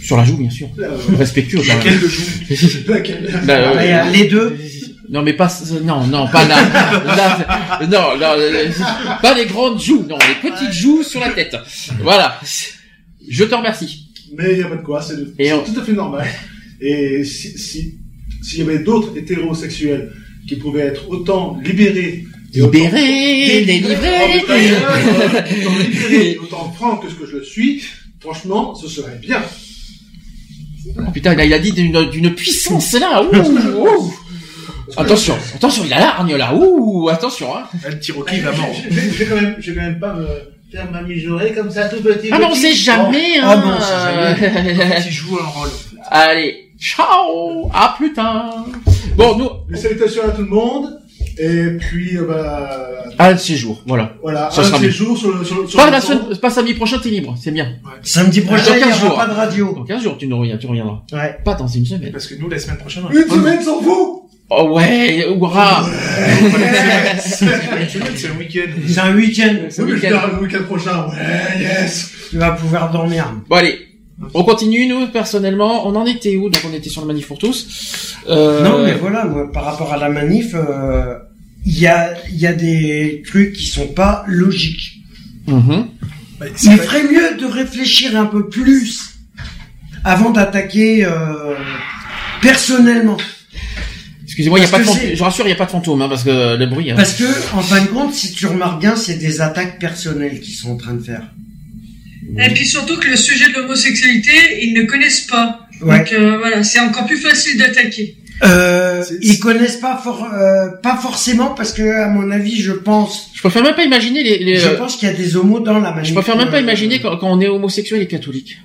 Sur 0.02 0.16
la 0.16 0.24
joue, 0.24 0.38
bien 0.38 0.48
sûr. 0.48 0.68
Euh, 0.78 0.88
Respectueux. 1.18 1.60
Laquelle 1.68 2.00
de 2.00 2.08
joue? 2.08 2.22
Laquelle? 2.88 3.40
Bah, 3.44 3.54
euh, 3.54 4.00
Ah, 4.04 4.10
les 4.10 4.24
deux. 4.28 4.56
Non, 5.10 5.22
mais 5.22 5.32
pas, 5.32 5.50
non, 5.84 6.06
non, 6.06 6.28
pas 6.28 6.46
là. 6.46 6.56
là 7.16 7.80
non, 7.90 8.14
là, 8.18 8.34
euh, 8.34 8.68
pas 9.22 9.34
les 9.34 9.46
grandes 9.46 9.80
joues, 9.80 10.04
non, 10.08 10.18
les 10.18 10.50
petites 10.50 10.72
joues 10.72 11.02
sur 11.02 11.20
la 11.20 11.30
tête. 11.30 11.56
Voilà. 12.02 12.38
Je 13.28 13.44
te 13.44 13.54
remercie. 13.54 14.06
Mais 14.36 14.52
il 14.52 14.56
n'y 14.58 14.62
a 14.62 14.68
pas 14.68 14.76
de 14.76 14.82
quoi, 14.82 15.00
c'est 15.00 15.14
on- 15.54 15.62
tout 15.64 15.80
à 15.80 15.82
fait 15.84 15.92
normal. 15.92 16.26
Et 16.80 17.24
si 17.24 17.58
si- 17.58 17.94
s'il 18.42 18.58
y 18.58 18.62
avait 18.62 18.80
d'autres 18.80 19.16
hétérosexuels 19.16 20.12
qui 20.46 20.56
pouvaient 20.56 20.82
être 20.86 21.08
autant 21.08 21.58
libérés, 21.62 22.24
Libérés, 22.54 23.64
délivrés. 23.66 24.42
autant 24.42 24.54
libérés 25.78 26.30
et 26.32 26.38
autant 26.38 26.72
francs 26.72 27.02
que 27.02 27.10
ce 27.10 27.14
que 27.14 27.26
je 27.26 27.36
le 27.36 27.44
suis, 27.44 27.82
franchement, 28.20 28.74
ce 28.74 28.88
serait 28.88 29.18
bien. 29.20 29.42
Oh 30.98 31.10
putain, 31.12 31.34
là, 31.34 31.44
il 31.44 31.52
a 31.52 31.58
dit 31.58 31.72
d'une 31.72 32.08
d'une 32.10 32.34
puissance 32.34 32.92
là. 32.94 33.22
Ouh, 33.22 33.36
ouh. 33.86 34.14
Attention, 34.98 35.36
attention, 35.54 35.82
il 35.86 35.92
a 35.92 35.98
l'argne 36.00 36.36
là. 36.36 36.54
Ouh, 36.54 37.08
attention. 37.08 37.56
Hein. 37.56 37.62
Le 37.88 38.00
Cherokee 38.00 38.40
va 38.40 38.52
mort. 38.52 38.68
Je 38.84 38.94
vais, 38.94 39.02
je 39.10 39.18
vais 39.18 39.26
quand 39.26 39.40
même, 39.40 39.56
je 39.58 39.70
vais 39.70 39.76
quand 39.76 39.86
même 39.86 39.98
pas 40.00 40.12
me 40.14 40.26
faire 40.70 40.90
ma 40.90 41.02
mijaurée 41.02 41.52
comme 41.52 41.70
ça, 41.70 41.88
tout 41.88 42.02
petit. 42.02 42.28
Ah 42.32 42.38
mais 42.38 42.44
on 42.46 42.50
petit. 42.50 42.60
sait 42.60 42.72
jamais. 42.74 43.34
Oh. 43.36 43.44
Hein. 43.44 43.48
Ah 43.50 43.56
bon, 43.56 43.68
on 43.76 43.80
sait 43.80 44.74
jamais. 44.84 45.02
Tu 45.02 45.12
joues 45.12 45.38
un 45.40 45.46
rôle. 45.46 45.68
Allez, 46.10 46.70
ciao, 46.80 47.70
à 47.72 47.94
plus 47.96 48.12
tard. 48.12 48.66
Bon, 49.16 49.36
nous, 49.36 49.48
Mes 49.68 49.78
salutations 49.78 50.22
à 50.26 50.30
tout 50.30 50.42
le 50.42 50.48
monde. 50.48 50.94
Et 51.40 51.76
puis, 51.78 52.16
euh, 52.16 52.24
bah, 52.26 53.04
un 53.20 53.32
de 53.34 53.38
ces 53.38 53.54
jours, 53.56 53.80
voilà. 53.86 54.12
voilà, 54.22 54.50
Ça 54.50 54.62
un 54.62 54.64
sera 54.64 54.78
de 54.78 54.84
ces 54.84 54.90
jours 54.90 55.16
sur 55.16 55.32
le, 55.32 55.44
sur, 55.44 55.64
Pas 55.76 55.86
le 55.86 55.92
la 55.92 56.00
semaine, 56.00 56.36
pas 56.42 56.50
samedi 56.50 56.74
prochain, 56.74 56.98
t'es 57.00 57.10
libre, 57.10 57.36
c'est 57.40 57.52
bien. 57.52 57.76
Samedi 58.02 58.40
prochain, 58.40 58.64
Dans 58.70 58.74
il 58.74 58.76
n'y 58.78 58.82
15 58.88 58.98
aura 58.98 59.06
jours. 59.08 59.16
pas 59.16 59.26
de 59.26 59.32
radio. 59.34 59.72
Dans 59.72 59.84
15 59.84 60.02
jours, 60.02 60.18
tu, 60.18 60.26
nous 60.26 60.36
reviens, 60.38 60.56
tu 60.56 60.66
reviendras. 60.66 61.02
Ouais. 61.12 61.38
Pas 61.44 61.54
dans 61.54 61.68
une 61.68 61.86
semaine. 61.86 62.10
Parce 62.10 62.26
que 62.26 62.34
nous, 62.34 62.48
la 62.48 62.58
semaine 62.58 62.78
prochaine, 62.78 63.04
on 63.08 63.12
Une 63.12 63.28
semaine 63.28 63.62
sans 63.62 63.80
vous 63.80 64.17
Oh 64.50 64.70
ouais, 64.74 65.26
Une 65.28 67.20
semaine, 67.20 68.14
c'est 68.16 68.28
un 68.28 68.36
week-end. 68.38 68.70
C'est 68.86 68.98
un 69.00 69.14
week-end. 69.14 69.54
C'est 69.68 69.82
Oui, 69.82 69.88
le 69.90 69.94
week-end. 69.96 70.08
verrai 70.10 70.32
le 70.32 70.38
week-end 70.42 70.64
prochain. 70.64 71.06
Ouais, 71.08 71.60
yes. 71.60 72.12
Tu 72.30 72.38
vas 72.38 72.52
pouvoir 72.52 72.90
dormir. 72.90 73.34
Bon 73.48 73.56
allez, 73.56 73.78
on 74.34 74.44
continue 74.44 74.86
nous 74.86 75.06
personnellement. 75.08 75.86
On 75.86 75.94
en 75.96 76.06
était 76.06 76.36
où 76.36 76.48
Donc 76.48 76.62
on 76.68 76.72
était 76.74 76.88
sur 76.88 77.02
le 77.02 77.06
manif 77.08 77.26
pour 77.28 77.38
tous. 77.38 78.16
Euh, 78.28 78.62
Non, 78.64 78.82
mais 78.84 78.94
voilà, 78.94 79.24
moi, 79.26 79.50
par 79.52 79.64
rapport 79.64 79.92
à 79.92 79.98
la 79.98 80.08
manif, 80.08 80.54
euh, 80.54 81.14
il 81.66 81.78
y 81.78 81.86
a, 81.86 82.14
il 82.30 82.38
y 82.38 82.46
a 82.46 82.52
des 82.54 83.22
trucs 83.26 83.52
qui 83.52 83.66
sont 83.66 83.88
pas 83.88 84.24
logiques. 84.28 85.02
mhm. 85.46 85.88
Il 86.62 86.78
ferait 86.78 87.02
mieux 87.02 87.36
de 87.38 87.44
réfléchir 87.46 88.16
un 88.18 88.26
peu 88.26 88.48
plus 88.48 89.14
avant 90.04 90.30
d'attaquer 90.30 91.04
euh, 91.04 91.54
personnellement. 92.40 93.16
Excusez-moi, 94.38 94.60
il 94.60 94.62
y 94.62 94.64
a 94.66 94.68
pas 94.68 94.78
de 94.78 94.84
fantôme. 94.84 95.10
Je 95.14 95.22
rassure, 95.24 95.46
il 95.46 95.50
y 95.50 95.52
a 95.52 95.56
pas 95.56 95.64
de 95.66 95.70
fantôme, 95.70 96.00
hein, 96.02 96.08
parce 96.08 96.22
que 96.22 96.56
le 96.56 96.66
bruit. 96.66 96.92
hein. 96.92 96.94
Parce 96.96 97.14
que, 97.14 97.24
en 97.56 97.60
fin 97.60 97.82
de 97.82 97.88
compte, 97.88 98.14
si 98.14 98.32
tu 98.32 98.46
remarques 98.46 98.80
bien, 98.80 98.94
c'est 98.94 99.16
des 99.16 99.40
attaques 99.40 99.80
personnelles 99.80 100.40
qu'ils 100.40 100.54
sont 100.54 100.70
en 100.70 100.76
train 100.76 100.94
de 100.94 101.02
faire. 101.02 101.22
Et 102.38 102.50
puis 102.54 102.64
surtout 102.64 102.96
que 102.98 103.08
le 103.08 103.16
sujet 103.16 103.48
de 103.48 103.54
l'homosexualité, 103.54 104.30
ils 104.62 104.74
ne 104.74 104.82
connaissent 104.82 105.22
pas. 105.22 105.66
Ouais. 105.82 105.98
Donc 105.98 106.12
euh, 106.12 106.38
voilà, 106.38 106.62
c'est 106.62 106.78
encore 106.78 107.06
plus 107.06 107.16
facile 107.16 107.58
d'attaquer. 107.58 108.16
Euh, 108.44 109.02
ils 109.22 109.40
connaissent 109.40 109.78
pas 109.78 109.96
for- 110.04 110.28
euh, 110.32 110.68
pas 110.82 110.96
forcément 110.96 111.54
parce 111.56 111.72
que, 111.72 111.82
à 111.82 112.06
mon 112.08 112.30
avis, 112.30 112.60
je 112.62 112.70
pense, 112.70 113.30
Je 113.34 113.40
préfère 113.40 113.62
même 113.64 113.74
pas 113.74 113.82
imaginer 113.82 114.22
les. 114.22 114.38
les- 114.38 114.58
je 114.60 114.68
pense 114.68 114.94
qu'il 114.96 115.08
y 115.08 115.10
a 115.10 115.14
des 115.14 115.36
homos 115.36 115.58
dans 115.58 115.80
la 115.80 115.90
manif. 115.92 116.10
Je 116.10 116.14
préfère 116.14 116.36
même 116.36 116.50
pas 116.50 116.58
Euh, 116.58 116.60
imaginer 116.60 117.00
quand, 117.00 117.16
quand 117.16 117.28
on 117.30 117.40
est 117.40 117.48
homosexuel 117.48 118.02
et 118.02 118.06
catholique. 118.06 118.58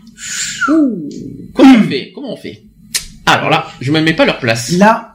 Ouh. 0.70 1.10
Comment 1.56 1.76
on 1.80 1.90
fait? 1.90 2.12
Comment 2.14 2.34
on 2.34 2.38
fait? 2.38 2.62
Alors 3.26 3.50
là, 3.50 3.66
je 3.82 3.92
me 3.92 4.02
mets 4.02 4.14
pas 4.14 4.24
à 4.24 4.26
leur 4.28 4.40
place. 4.40 4.72
Là, 4.74 5.13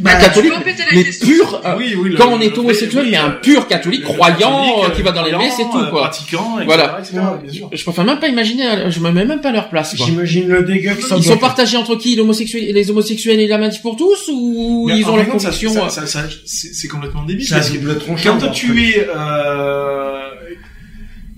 bah, 0.00 0.14
catholique, 0.16 0.52
mais 0.94 1.04
pur. 1.04 1.60
euh, 1.66 1.74
Oui, 1.76 1.94
oui, 1.98 2.10
le- 2.10 2.16
quand 2.16 2.28
on 2.32 2.40
est 2.40 2.56
homosexuel, 2.56 3.04
oui, 3.04 3.10
mais 3.10 3.16
un 3.18 3.28
euh, 3.28 3.40
pur 3.42 3.66
catholique, 3.68 4.04
croyant, 4.04 4.38
catholique, 4.38 4.84
euh, 4.84 4.90
qui 4.96 5.02
va 5.02 5.12
dans 5.12 5.22
les 5.22 5.32
messes 5.36 5.58
et 5.58 5.64
tout, 5.64 5.78
euh, 5.78 5.90
quoi. 5.90 6.00
Pratiquant, 6.08 6.54
etc., 6.58 6.64
Voilà. 6.64 6.98
etc., 7.00 7.18
bien 7.44 7.52
sûr. 7.52 7.68
Je 7.72 7.82
préfère 7.82 8.04
même 8.04 8.18
pas 8.18 8.28
imaginer, 8.28 8.66
euh, 8.66 8.90
je 8.90 9.00
me 9.00 9.10
mets 9.10 9.26
même 9.26 9.40
pas 9.42 9.50
à 9.50 9.52
leur 9.52 9.68
place. 9.68 9.94
Quoi. 9.94 10.06
j'imagine 10.06 10.48
le 10.48 10.62
dégât 10.62 10.94
que 10.94 11.02
ça 11.02 11.16
Ils 11.18 11.24
sont 11.24 11.36
partagés 11.36 11.76
entre 11.76 11.96
qui 11.96 12.16
l'homosexuel, 12.16 12.72
les 12.74 12.90
homosexuels 12.90 13.38
et 13.40 13.46
la 13.46 13.58
manif 13.58 13.82
pour 13.82 13.96
tous 13.96 14.30
ou 14.32 14.86
Mais 14.88 14.98
ils 14.98 15.04
ont 15.06 15.18
ça- 15.18 15.24
convictions 15.24 15.72
ça- 15.90 16.02
euh, 16.02 16.06
ça- 16.06 16.24
C'est 16.46 16.72
c'est 16.74 16.88
complètement 16.88 17.24
débile. 17.24 17.46
Un 17.52 17.56
parce 17.56 17.70
que 17.70 18.22
quand 18.24 18.50
tu 18.50 18.88
es 18.88 19.06
euh, 19.14 20.18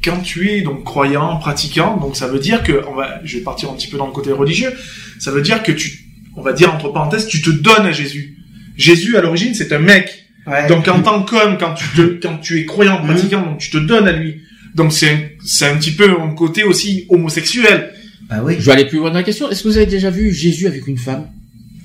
quand 0.05 0.19
tu 0.23 0.51
es 0.51 0.61
donc 0.61 0.85
croyant, 0.85 1.39
pratiquant, 1.39 1.97
donc 1.97 2.15
ça 2.15 2.29
veut 2.29 2.39
dire 2.39 2.63
que 2.63 2.83
on 2.89 2.95
va, 2.95 3.21
je 3.25 3.39
vais 3.39 3.43
partir 3.43 3.71
un 3.71 3.75
petit 3.75 3.89
peu 3.89 3.97
dans 3.97 4.07
le 4.07 4.13
côté 4.13 4.31
religieux. 4.33 4.73
Ça 5.19 5.31
veut 5.31 5.43
dire 5.43 5.63
que 5.63 5.73
tu, 5.73 6.05
on 6.37 6.43
va 6.43 6.53
dire 6.53 6.73
entre 6.75 6.91
parenthèses, 6.93 7.27
tu 7.27 7.41
te 7.41 7.51
donnes 7.51 7.87
à 7.87 7.93
Jésus. 7.93 8.37
Jésus 8.77 9.17
à 9.17 9.21
l'origine 9.21 9.55
c'est 9.55 9.73
un 9.73 9.79
mec. 9.79 10.25
Ouais. 10.47 10.69
Donc 10.69 10.87
en 10.89 11.01
tant 11.01 11.23
qu'homme, 11.23 11.57
quand 11.59 11.75
tu 11.75 11.85
te, 11.97 12.03
quand 12.23 12.37
tu 12.39 12.61
es 12.61 12.65
croyant, 12.67 13.01
Mhm. 13.01 13.07
pratiquant, 13.07 13.43
donc 13.43 13.59
tu 13.59 13.71
te 13.71 13.79
donnes 13.79 14.07
à 14.09 14.13
lui. 14.13 14.43
Donc 14.75 14.93
c'est 14.93 15.11
un- 15.11 15.21
c'est 15.45 15.67
un 15.67 15.77
petit 15.77 15.93
peu 15.93 16.11
un 16.21 16.35
côté 16.35 16.65
aussi 16.65 17.07
homosexuel. 17.09 17.93
Bah 18.29 18.41
oui. 18.43 18.57
Je 18.59 18.65
vais 18.67 18.73
aller 18.73 18.85
plus 18.87 18.99
loin 18.99 19.11
dans 19.11 19.17
la 19.17 19.23
question. 19.23 19.51
Est-ce 19.51 19.63
que 19.63 19.69
vous 19.69 19.77
avez 19.77 19.87
déjà 19.87 20.11
vu 20.11 20.33
Jésus 20.35 20.67
avec 20.67 20.87
une 20.87 20.99
femme? 20.99 21.29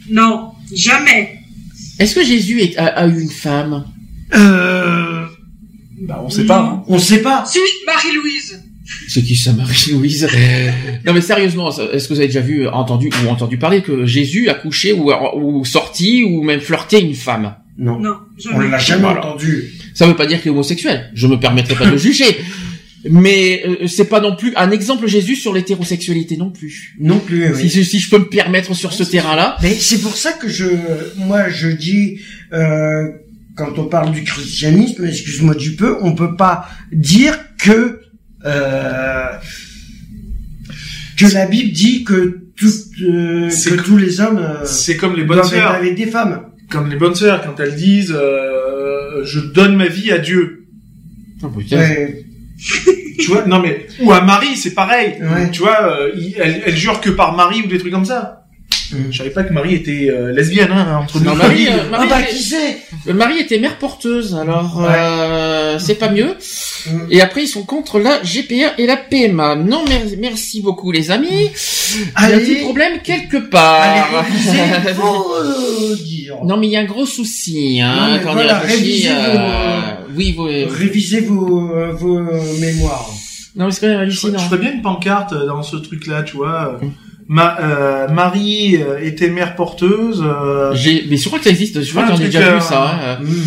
Non, 0.10 0.52
jamais. 0.74 1.36
Est-ce 2.00 2.16
que 2.16 2.24
Jésus 2.26 2.62
est- 2.62 2.78
a, 2.78 2.86
a 2.88 3.08
eu 3.08 3.20
une 3.22 3.30
femme? 3.30 3.86
Euh, 4.36 5.26
Bah 6.02 6.22
on 6.26 6.30
sait 6.30 6.46
pas. 6.46 6.60
hein. 6.62 6.84
on 6.88 6.98
sait 7.00 7.22
pas. 7.22 7.44
Si, 7.46 7.60
Marie-Louise. 7.86 8.64
C'est 9.08 9.22
qui 9.22 9.36
ça, 9.36 9.54
Marie-Louise 9.54 10.28
Non 11.06 11.14
mais 11.14 11.22
sérieusement, 11.22 11.70
est-ce 11.92 12.08
que 12.08 12.14
vous 12.14 12.20
avez 12.20 12.28
déjà 12.28 12.42
vu, 12.42 12.68
entendu 12.68 13.10
ou 13.24 13.30
entendu 13.30 13.58
parler 13.58 13.82
que 13.82 14.06
Jésus 14.06 14.50
a 14.50 14.54
couché 14.56 14.94
ou, 14.94 15.12
ou 15.36 15.66
sorti 15.66 16.24
ou 16.24 16.44
même 16.44 16.60
flirté 16.62 17.02
une 17.02 17.14
femme? 17.16 17.56
Non. 17.78 18.00
Non, 18.00 18.16
On 18.54 18.60
l'a 18.60 18.78
jamais 18.78 19.02
Voilà. 19.02 19.20
entendu. 19.26 19.70
Ça 19.94 20.06
veut 20.08 20.16
pas 20.16 20.26
dire 20.26 20.42
qu'il 20.42 20.50
est 20.50 20.54
homosexuel. 20.54 21.10
Je 21.14 21.28
me 21.28 21.40
permettrai 21.40 21.76
pas 21.76 21.86
de 21.86 21.92
le 21.92 21.98
juger. 21.98 22.26
Mais 23.10 23.64
euh, 23.66 23.88
c'est 23.88 24.10
pas 24.10 24.20
non 24.20 24.36
plus 24.36 24.52
un 24.58 24.72
exemple 24.72 25.08
Jésus 25.08 25.38
sur 25.38 25.54
l'hétérosexualité 25.54 26.36
non 26.36 26.50
plus. 26.52 26.96
Non 27.00 27.20
plus, 27.20 27.54
oui. 27.54 27.70
Si, 27.70 27.86
si 27.86 28.00
je 28.00 28.10
peux 28.10 28.18
me 28.20 28.28
permettre 28.28 28.74
sur 28.74 28.92
ce 28.92 29.04
terrain-là. 29.04 29.56
Mais 29.62 29.74
c'est 29.74 30.02
pour 30.02 30.18
ça 30.18 30.34
que 30.34 30.50
je, 30.50 30.66
moi, 31.16 31.48
je 31.48 31.70
dis, 31.70 32.20
euh, 32.52 33.08
quand 33.56 33.78
on 33.80 33.86
parle 33.86 34.12
du 34.12 34.24
christianisme, 34.26 35.06
excuse-moi 35.06 35.56
du 35.56 35.76
peu, 35.78 35.98
on 36.02 36.14
peut 36.14 36.36
pas 36.36 36.68
dire 36.92 37.40
que 37.58 37.72
euh, 37.72 38.02
que 41.18 41.34
la 41.34 41.46
Bible 41.48 41.72
dit 41.72 42.04
que 42.04 42.40
tout, 42.56 42.68
euh, 43.04 43.50
que 43.50 43.76
tous 43.82 43.98
les 43.98 44.20
hommes 44.22 44.38
euh, 44.38 44.66
C'est 44.66 44.98
comme 44.98 45.16
les 45.16 45.24
bonnes 45.24 45.38
doivent 45.38 45.54
être 45.54 45.60
sœurs. 45.62 45.72
avec 45.76 45.96
des 45.96 46.08
femmes. 46.08 46.44
Comme 46.70 46.90
les 46.90 46.96
bonnes 46.98 47.16
sœurs 47.16 47.42
quand 47.44 47.60
elles 47.60 47.76
disent 47.76 48.14
euh, 48.16 49.24
je 49.26 49.40
donne 49.40 49.76
ma 49.76 49.88
vie 49.88 50.12
à 50.12 50.18
Dieu. 50.20 50.66
Oh, 51.42 51.48
putain. 51.48 51.78
Ouais. 51.80 52.26
Tu 53.20 53.32
vois, 53.32 53.46
non 53.46 53.60
mais 53.60 53.88
ou 54.02 54.12
à 54.12 54.22
Marie, 54.22 54.56
c'est 54.56 54.74
pareil. 54.74 55.16
Ouais. 55.22 55.50
Tu 55.52 55.60
vois, 55.62 56.00
euh, 56.00 56.12
elle, 56.38 56.64
elle 56.66 56.76
jure 56.78 57.02
que 57.02 57.10
par 57.10 57.36
Marie 57.36 57.62
ou 57.64 57.68
des 57.68 57.78
trucs 57.78 57.92
comme 57.92 58.06
ça. 58.06 58.46
Mm. 58.92 58.98
Je 59.12 59.18
savais 59.18 59.30
pas 59.30 59.44
que 59.44 59.54
Marie 59.54 59.76
était 59.76 60.10
euh, 60.10 60.32
lesbienne 60.32 60.72
hein, 60.72 60.98
entre 61.02 61.20
nous. 61.20 61.36
Marie, 61.36 61.68
euh, 61.68 61.72
Ah 61.88 61.92
Marie, 61.92 62.10
bah 62.10 62.22
était- 62.22 62.32
qui 62.32 62.42
sait 62.44 62.78
euh, 63.08 63.14
Marie 63.14 63.40
était 63.40 63.60
mère 63.60 63.78
porteuse, 63.78 64.36
alors 64.36 64.78
Ouais. 64.80 64.88
euh, 64.90 65.49
c'est 65.78 65.96
pas 65.96 66.10
mieux. 66.10 66.36
Mm. 66.88 66.98
Et 67.12 67.22
après 67.22 67.44
ils 67.44 67.48
sont 67.48 67.64
contre 67.64 68.00
la 68.00 68.20
GPA 68.24 68.74
et 68.78 68.88
la 68.88 68.98
PMA. 68.98 69.56
Non, 69.58 69.84
mer- 69.88 70.06
merci 70.18 70.62
beaucoup 70.62 70.92
les 70.92 71.12
amis. 71.12 71.28
Il 71.30 72.30
y 72.30 72.34
a 72.34 72.36
un 72.36 72.40
petit 72.40 72.56
problème 72.64 73.00
quelque 73.04 73.38
part. 73.38 73.82
Allez, 73.82 74.02
révisez, 74.32 74.60
euh, 75.44 75.96
dire. 75.96 76.36
Non, 76.46 76.58
mais 76.58 76.68
il 76.68 76.72
y 76.72 76.78
a 76.78 76.80
un 76.82 76.86
gros 76.86 77.06
souci, 77.06 77.82
hein, 77.82 77.96
Non, 78.08 78.14
mais 78.16 78.22
quand 78.24 78.34
voilà, 78.34 78.62
on 78.64 78.68
y 78.68 78.72
réfléchit. 78.72 79.08
révisez 79.08 79.10
euh, 79.12 79.80
Oui, 80.16 80.34
vous, 80.38 80.44
Révisez 80.44 81.20
vos, 81.22 81.72
euh, 81.76 81.92
vos 81.92 82.20
mémoires. 82.60 83.10
Non, 83.56 83.66
mais 83.66 83.72
c'est 83.72 83.82
quand 83.82 83.88
même 83.88 83.98
Je 83.98 84.02
hallucinant. 84.04 84.40
ferais 84.40 84.58
bien 84.60 84.72
une 84.74 84.82
pancarte 84.82 85.34
euh, 85.34 85.46
dans 85.48 85.64
ce 85.64 85.76
truc-là, 85.76 86.24
tu 86.24 86.38
vois. 86.38 86.80
Mm. 86.82 86.92
Ma, 87.32 87.60
euh, 87.60 88.08
Marie 88.08 88.78
euh, 88.82 89.00
était 89.04 89.30
mère 89.30 89.56
porteuse. 89.56 90.24
euh, 90.26 90.74
J'ai, 90.74 91.06
mais 91.10 91.18
je 91.18 91.26
crois 91.28 91.38
que 91.40 91.44
ça 91.46 91.52
existe. 91.52 91.82
Je 91.84 91.90
crois 91.92 92.04
ai 92.04 92.16
truc, 92.16 92.26
déjà 92.28 92.40
euh, 92.40 92.56
vu 92.56 92.62
ça. 92.62 93.00
hein. 93.04 93.18
Mhm. 93.22 93.44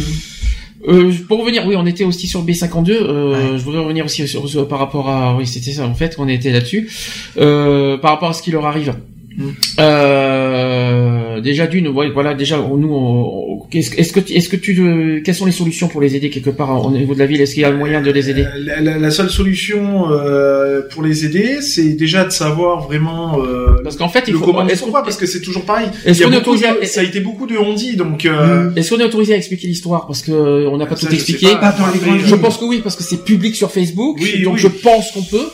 Euh, 0.89 1.13
pour 1.29 1.41
revenir, 1.41 1.65
oui, 1.67 1.75
on 1.77 1.87
était 1.87 2.05
aussi 2.05 2.27
sur 2.27 2.45
B52. 2.45 2.91
Euh, 2.91 3.57
Je 3.59 3.63
voudrais 3.63 3.83
revenir 3.83 4.05
aussi 4.05 4.27
sur, 4.27 4.49
sur- 4.49 4.67
par 4.67 4.79
rapport 4.81 5.09
à, 5.09 5.35
oui, 5.37 5.47
c'était 5.47 5.71
ça 5.73 5.87
en 5.87 5.95
fait, 5.95 6.17
qu'on 6.17 6.29
était 6.29 6.51
là-dessus. 6.51 6.91
Euh, 7.39 7.97
par 7.99 8.13
rapport 8.13 8.31
à 8.31 8.33
ce 8.33 8.43
qui 8.43 8.51
leur 8.51 8.67
arrive. 8.67 8.95
Mm. 9.37 9.49
Euh, 9.81 11.02
déjà 11.41 11.67
d'une, 11.67 11.89
ouais, 11.89 12.11
voilà, 12.11 12.35
déjà 12.35 12.57
nous, 12.59 12.89
on- 12.93 13.63
on- 13.63 13.67
est-ce 13.73 13.95
est-ce 13.97 14.13
que, 14.13 14.21
tu- 14.21 14.33
est-ce 14.35 14.49
que 14.49 14.57
tu, 14.57 14.79
euh, 14.81 15.21
quelles 15.25 15.35
sont 15.35 15.47
les 15.47 15.53
solutions 15.53 15.89
pour 15.89 16.01
les 16.01 16.15
aider 16.17 16.29
quelque 16.31 16.51
part 16.51 16.85
au 16.87 16.91
niveau 16.91 17.15
de 17.15 17.19
la 17.19 17.27
ville? 17.27 17.41
Est-ce 17.41 17.55
qu'il 17.55 17.63
y 17.63 17.65
a 17.65 17.71
le 17.71 17.77
moyen 17.79 18.03
de 18.03 18.11
les 18.11 18.29
aider? 18.31 18.43
Euh, 18.43 18.59
la, 18.59 18.81
la- 18.81 18.99
la 18.99 19.11
seule 19.11 19.31
solution 19.31 20.11
euh, 20.11 20.83
pour 20.91 21.03
les 21.03 21.25
aider, 21.25 21.61
c'est 21.63 21.95
déjà 21.95 22.25
de 22.25 22.31
savoir 22.31 22.83
vraiment 22.87 23.41
euh, 23.43 23.81
Parce 23.83 23.97
qu'en 23.97 24.09
fait, 24.09 24.25
il 24.27 24.33
le 24.33 24.39
faut. 24.39 24.45
comment, 24.47 24.67
Est-ce 24.69 24.81
pourquoi, 24.83 25.03
parce 25.03 25.17
que 25.17 25.27
c'est 25.27 25.41
toujours 25.41 25.65
pareil. 25.65 25.89
Est-ce 26.05 26.23
qu'on 26.23 26.33
est 26.33 26.37
autorisé 26.37 26.67
de- 26.67 26.83
à- 26.83 26.87
ça 26.87 27.01
a 27.01 27.05
été 27.05 27.21
beaucoup 27.21 27.47
de 27.47 27.57
on-dit, 27.57 27.97
donc 27.97 28.27
euh, 28.27 28.71
Est-ce 28.77 28.95
qu'on 28.95 29.01
est 29.01 29.05
autorisé 29.05 29.35
à 29.35 29.37
expliquer 29.37 29.67
l'histoire? 29.69 30.07
Parce 30.07 30.23
que 30.23 30.33
on 30.69 30.77
n'a 30.77 30.87
pas 30.87 30.97
Ça, 30.97 31.07
tout 31.07 31.15
expliqué. 31.15 31.47
pas. 31.53 31.73
Pas 31.73 31.77
dans 31.79 31.87
les 31.93 31.99
grandes 31.99 32.21
je 32.27 32.35
pense 32.35 32.59
que 32.59 32.65
oui, 32.65 32.81
parce 32.83 32.97
que 32.97 33.03
c'est 33.03 33.25
public 33.25 33.55
sur 33.57 33.71
Facebook. 33.71 34.19
Oui, 34.21 34.43
donc 34.43 34.55
oui. 34.55 34.61
je 34.61 34.69
pense 34.69 35.11
qu'on 35.13 35.23
peut. 35.23 35.47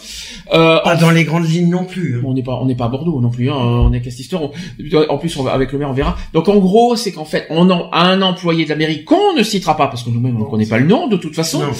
Euh, 0.52 0.78
Pas 0.83 0.97
dans 0.97 1.10
les 1.10 1.25
grandes 1.25 1.49
lignes 1.49 1.70
non 1.70 1.85
plus. 1.85 2.17
hein. 2.18 2.23
On 2.25 2.35
n'est 2.35 2.43
pas, 2.43 2.59
on 2.60 2.67
n'est 2.67 2.75
pas 2.75 2.86
à 2.86 2.89
Bordeaux 2.89 3.20
non 3.20 3.31
plus. 3.31 3.51
Hein, 3.51 3.55
on 3.57 3.93
est 3.93 4.01
Castister. 4.01 4.36
En 5.09 5.18
plus, 5.18 5.36
on 5.36 5.43
va, 5.43 5.52
avec 5.52 5.73
le 5.73 5.78
maire, 5.78 5.91
on 5.91 5.94
verra. 5.94 6.17
Donc, 6.33 6.49
en 6.49 6.57
gros, 6.57 6.97
c'est 6.97 7.12
qu'en 7.12 7.25
fait, 7.25 7.47
on 7.51 7.68
a 7.70 7.89
un 7.93 8.23
employé 8.23 8.65
de 8.65 8.70
la 8.70 8.77
mairie 8.77 9.05
qu'on 9.05 9.35
ne 9.36 9.43
citera 9.43 9.77
pas 9.77 9.89
parce 9.89 10.02
que 10.02 10.10
nous-mêmes 10.10 10.36
on 10.36 10.44
ne 10.44 10.51
connaît 10.51 10.67
pas 10.67 10.78
le 10.78 10.86
nom 10.86 11.07
de 11.09 11.17
toute 11.17 11.35
façon. 11.35 11.60
Non. 11.60 11.70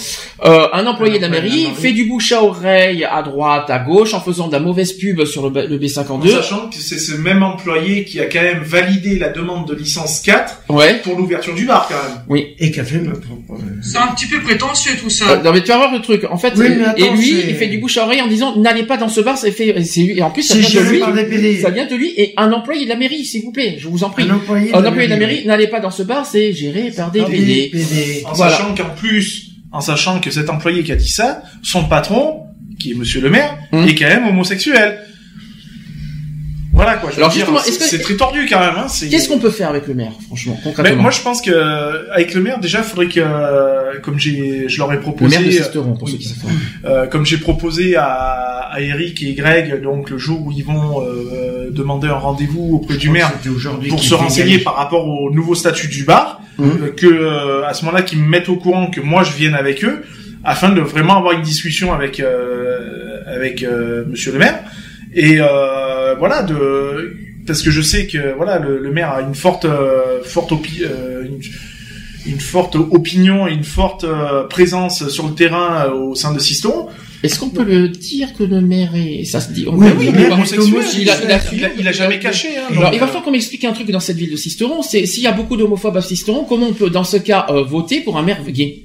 Euh, 0.45 0.67
un 0.73 0.87
employé 0.87 0.87
de 0.87 0.87
la 0.87 0.89
Un 0.89 0.91
employé 0.93 1.19
de 1.19 1.23
la 1.23 1.29
mairie 1.29 1.69
fait 1.75 1.93
du 1.93 2.05
bouche 2.07 2.33
à 2.33 2.43
oreille 2.43 3.05
à 3.05 3.23
droite, 3.23 3.71
à 3.71 3.79
gauche, 3.79 4.15
en 4.15 4.21
faisant 4.21 4.49
de 4.49 4.53
la 4.53 4.61
mauvaise 4.61 4.93
pub 4.93 5.25
sur 5.25 5.49
le, 5.49 5.51
B- 5.51 5.67
le 5.69 5.77
en 5.77 6.19
B52. 6.21 6.29
sachant 6.31 6.69
que 6.69 6.77
c'est 6.77 6.99
ce 6.99 7.13
même 7.17 7.43
employé 7.43 8.05
qui 8.05 8.21
a 8.21 8.27
quand 8.27 8.43
même 8.43 8.63
validé 8.63 9.19
la 9.19 9.29
demande 9.31 9.67
de 9.67 9.75
licence 9.75 10.21
4 10.21 10.63
Ouais. 10.69 11.01
pour 11.03 11.17
l'ouverture 11.17 11.55
du 11.55 11.65
bar, 11.67 11.89
quand 11.89 11.95
même. 11.95 12.23
Oui. 12.29 12.55
Et 12.59 12.71
qu'a 12.71 12.85
fait 12.85 12.99
ma 12.99 13.13
propre. 13.13 13.61
C'est 13.83 13.99
un 13.99 14.09
petit 14.09 14.27
peu 14.27 14.41
prétentieux 14.41 14.93
tout 15.01 15.11
ça. 15.11 15.31
Euh, 15.31 15.43
non, 15.43 15.53
mais 15.53 15.63
tu 15.63 15.69
vas 15.69 15.79
voir 15.79 15.93
le 15.93 16.01
truc. 16.01 16.25
En 16.31 16.37
fait, 16.37 16.53
Oui, 16.57 16.67
et 16.97 17.11
lui, 17.11 17.31
il 17.49 17.55
fait 17.55 17.69
du 17.69 17.79
bouche 17.79 17.97
à 17.99 18.05
oreille 18.05 18.21
en 18.23 18.27
disant 18.29 18.55
n'allez 18.59 18.85
pas 18.85 18.97
dans 18.97 19.09
ce 19.09 19.21
bar. 19.21 19.37
C'est 19.39 19.51
fait. 19.53 19.83
C'est 19.85 20.01
et 20.03 20.23
en 20.23 20.31
plus 20.31 20.43
ça 20.43 20.55
C'est 20.55 20.61
vient 20.61 20.83
de 20.83 20.89
lui. 21.37 21.61
Ça 21.61 21.71
vient 21.71 21.87
de 21.87 21.95
lui 21.95 22.13
et 22.17 22.35
un 22.37 22.53
employé 22.53 22.85
de 22.85 22.89
la 22.91 22.97
mairie, 22.97 23.25
s'il 23.25 23.43
vous 23.43 23.53
plaît. 23.53 23.77
Je 23.79 23.89
vous 23.89 24.05
en 24.05 24.11
prie. 24.11 24.25
Un 24.25 24.35
employé 24.37 24.75
Un 24.75 24.85
employé 24.85 25.07
de 25.09 25.13
la 25.13 25.19
mairie, 25.19 25.45
n'allez 25.47 25.67
pas 25.69 25.81
dans 25.81 25.91
ce 25.91 26.03
bar. 26.03 26.27
C'est 26.27 26.53
géré 26.53 26.91
par 26.97 27.11
des 27.11 27.23
PD. 27.23 27.71
En 28.27 28.33
Voilà. 28.35 28.53
sachant 28.53 28.75
qu'en 28.75 28.91
plus, 28.95 29.51
en 29.73 29.81
sachant 29.81 30.21
que 30.21 30.31
cet 30.31 30.51
employé 30.51 30.83
qui 30.83 30.93
a 30.93 30.97
dit 30.97 31.09
ça, 31.09 31.43
son 31.63 31.85
patron, 31.85 32.43
qui 32.79 32.93
est 32.93 32.95
Monsieur 32.95 33.21
le 33.21 33.31
Maire, 33.31 33.59
Hum. 33.73 33.87
est 33.87 33.95
quand 33.95 34.07
même 34.09 34.27
homosexuel. 34.29 34.99
Voilà 36.79 36.95
quoi. 36.97 37.11
Je 37.11 37.17
Alors, 37.17 37.31
justement, 37.33 37.59
c'est- 37.59 37.71
est-ce 37.71 37.79
que- 37.81 37.85
c'est 37.87 37.99
très 37.99 38.15
tordu 38.15 38.47
quand 38.49 38.61
même. 38.61 38.75
Hein, 38.79 38.87
Qu'est-ce 39.11 39.29
qu'on 39.29 39.41
peut 39.41 39.51
faire 39.51 39.69
avec 39.71 39.87
le 39.89 39.95
maire, 39.95 40.13
franchement, 40.29 40.57
moi, 41.03 41.11
je 41.11 41.21
pense 41.23 41.43
que 41.43 41.51
euh, 41.51 42.05
avec 42.13 42.35
le 42.35 42.41
maire, 42.41 42.61
déjà, 42.61 42.79
il 42.79 42.85
faudrait 42.85 43.09
que, 43.09 43.19
euh, 43.21 43.99
comme 44.03 44.19
j'ai, 44.19 44.69
je 44.69 44.79
leur 44.79 44.93
ai 44.93 44.97
Le 44.97 45.01
proposé, 45.01 45.37
maire 45.39 45.47
de 45.47 45.51
Sisteron, 45.51 45.95
pour 45.97 46.09
ceux 46.09 46.19
qui 46.19 46.29
savent. 46.29 46.39
euh, 46.85 47.07
comme 47.07 47.27
j'ai 47.27 47.39
proposé 47.39 47.97
à, 47.97 48.05
à 48.71 48.81
Eric 48.81 49.23
et 49.25 49.35
Greg, 49.35 49.83
donc 49.83 50.11
le 50.11 50.19
jour 50.19 50.41
où 50.47 50.53
ils 50.53 50.65
vont 50.65 51.03
euh, 51.03 51.71
demander 51.71 52.07
un 52.09 52.13
rendez-vous 52.15 52.77
auprès 52.77 52.95
Je 52.95 53.01
du 53.01 53.11
maire 53.11 53.33
pour 53.89 54.03
se 54.03 54.15
renseigner 54.15 54.59
par 54.59 54.77
rapport 54.77 55.07
au 55.09 55.31
nouveau 55.33 55.55
statut 55.57 55.89
du 55.89 56.05
bar, 56.05 56.41
Hum. 56.61 56.77
euh, 56.83 56.91
que 56.91 57.07
euh, 57.07 57.67
à 57.69 57.73
ce 57.75 57.85
moment-là, 57.85 58.03
qu'ils 58.03 58.19
me 58.19 58.29
mettent 58.29 58.49
au 58.49 58.57
courant 58.57 58.89
que 58.91 59.01
moi 59.01 59.23
je 59.25 59.33
vienne 59.33 59.55
avec 59.55 59.85
eux, 59.85 60.03
afin 60.45 60.71
de 60.71 60.81
vraiment 60.81 61.17
avoir 61.17 61.33
une 61.35 61.43
discussion 61.43 61.93
avec 61.93 62.19
euh, 62.21 63.21
avec 63.27 63.63
euh, 63.63 64.05
Monsieur 64.09 64.33
le 64.33 64.39
Maire 64.39 64.59
et 65.27 65.37
euh, 65.41 66.15
voilà 66.19 66.43
de 66.43 67.17
parce 67.47 67.63
que 67.63 67.71
je 67.71 67.83
sais 67.83 68.07
que 68.07 68.35
voilà 68.37 68.59
le, 68.59 68.79
le 68.79 68.91
maire 68.93 69.11
a 69.11 69.21
une 69.23 69.35
forte 69.35 69.65
euh, 69.65 70.23
forte 70.25 70.53
opi- 70.53 70.83
euh, 70.83 71.25
une, 71.27 71.41
une 72.33 72.41
forte 72.41 72.77
opinion 72.77 73.47
et 73.49 73.53
une 73.53 73.65
forte 73.65 74.05
euh, 74.05 74.45
présence 74.45 75.09
sur 75.09 75.27
le 75.29 75.35
terrain 75.35 75.87
euh, 75.87 75.93
au 75.93 76.15
sein 76.15 76.33
de 76.35 76.39
Siston. 76.39 76.89
Est-ce 77.25 77.41
qu'on 77.41 77.49
peut 77.49 77.65
le 77.65 77.89
dire 77.89 78.33
que 78.37 78.45
le 78.45 78.61
maire 78.61 78.95
est, 78.95 79.25
ça 79.25 79.41
se 79.41 79.51
dit, 79.51 79.65
on 79.67 79.75
Oui, 79.77 79.89
oui, 79.99 80.11
le 80.13 80.31
homosexuel, 80.31 80.85
il 81.01 81.11
a, 81.11 81.17
il 81.25 81.33
a, 81.33 81.41
Il 81.53 81.65
a, 81.65 81.69
il 81.81 81.89
a 81.89 81.93
jamais 81.93 82.21
caché. 82.21 82.49
Hein, 82.57 82.67
Alors, 82.71 82.83
donc, 82.85 82.91
il 82.95 83.01
va 83.01 83.07
falloir 83.07 83.25
qu'on 83.25 83.33
m'explique 83.33 83.65
un 83.65 83.73
truc 83.73 83.91
dans 83.91 83.99
cette 83.99 84.19
ville 84.19 84.31
de 84.31 84.37
Sisteron. 84.37 84.83
C'est 84.83 85.05
s'il 85.05 85.25
y 85.25 85.27
a 85.27 85.33
beaucoup 85.33 85.57
d'homophobes 85.57 85.97
à 85.97 86.01
Sisteron, 86.03 86.45
comment 86.45 86.69
on 86.69 86.75
peut, 86.75 86.91
dans 86.91 87.03
ce 87.03 87.17
cas, 87.17 87.47
euh, 87.51 87.65
voter 87.65 88.03
pour 88.03 88.19
un 88.19 88.23
maire 88.23 88.39
gay? 88.49 88.85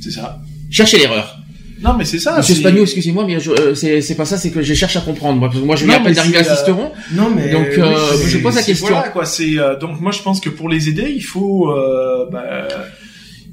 C'est 0.00 0.12
ça. 0.12 0.40
Cherchez 0.70 0.98
l'erreur. 0.98 1.38
Non 1.84 1.94
mais 1.96 2.04
c'est 2.04 2.18
ça. 2.18 2.38
Monsieur 2.38 2.54
c'est- 2.54 2.60
Spagno, 2.60 2.82
excusez-moi, 2.82 3.24
mais 3.26 3.36
euh, 3.36 3.74
c'est 3.74 4.14
pas 4.16 4.24
ça. 4.24 4.38
C'est 4.38 4.50
que 4.50 4.62
je 4.62 4.74
cherche 4.74 4.96
à 4.96 5.00
comprendre. 5.00 5.38
Moi, 5.38 5.48
parce 5.48 5.60
que 5.60 5.66
moi, 5.66 5.76
je 5.76 5.84
viens 5.84 5.96
à 5.96 6.00
peine 6.00 6.14
d'arriver 6.14 6.38
à 6.38 6.44
Sisteron. 6.44 6.90
Non, 7.12 7.28
mais. 7.34 7.50
Donc, 7.50 7.66
euh, 7.78 7.94
je 8.26 8.38
pose 8.38 8.54
la 8.56 8.62
question. 8.62 8.88
Voilà 8.88 9.08
quoi. 9.10 9.24
C'est 9.26 9.58
euh, 9.58 9.76
donc 9.76 10.00
moi 10.00 10.10
je 10.12 10.22
pense 10.22 10.40
que 10.40 10.48
pour 10.48 10.68
les 10.68 10.88
aider, 10.88 11.12
il 11.14 11.20
faut 11.22 11.70
euh, 11.70 12.26
bah, 12.32 12.66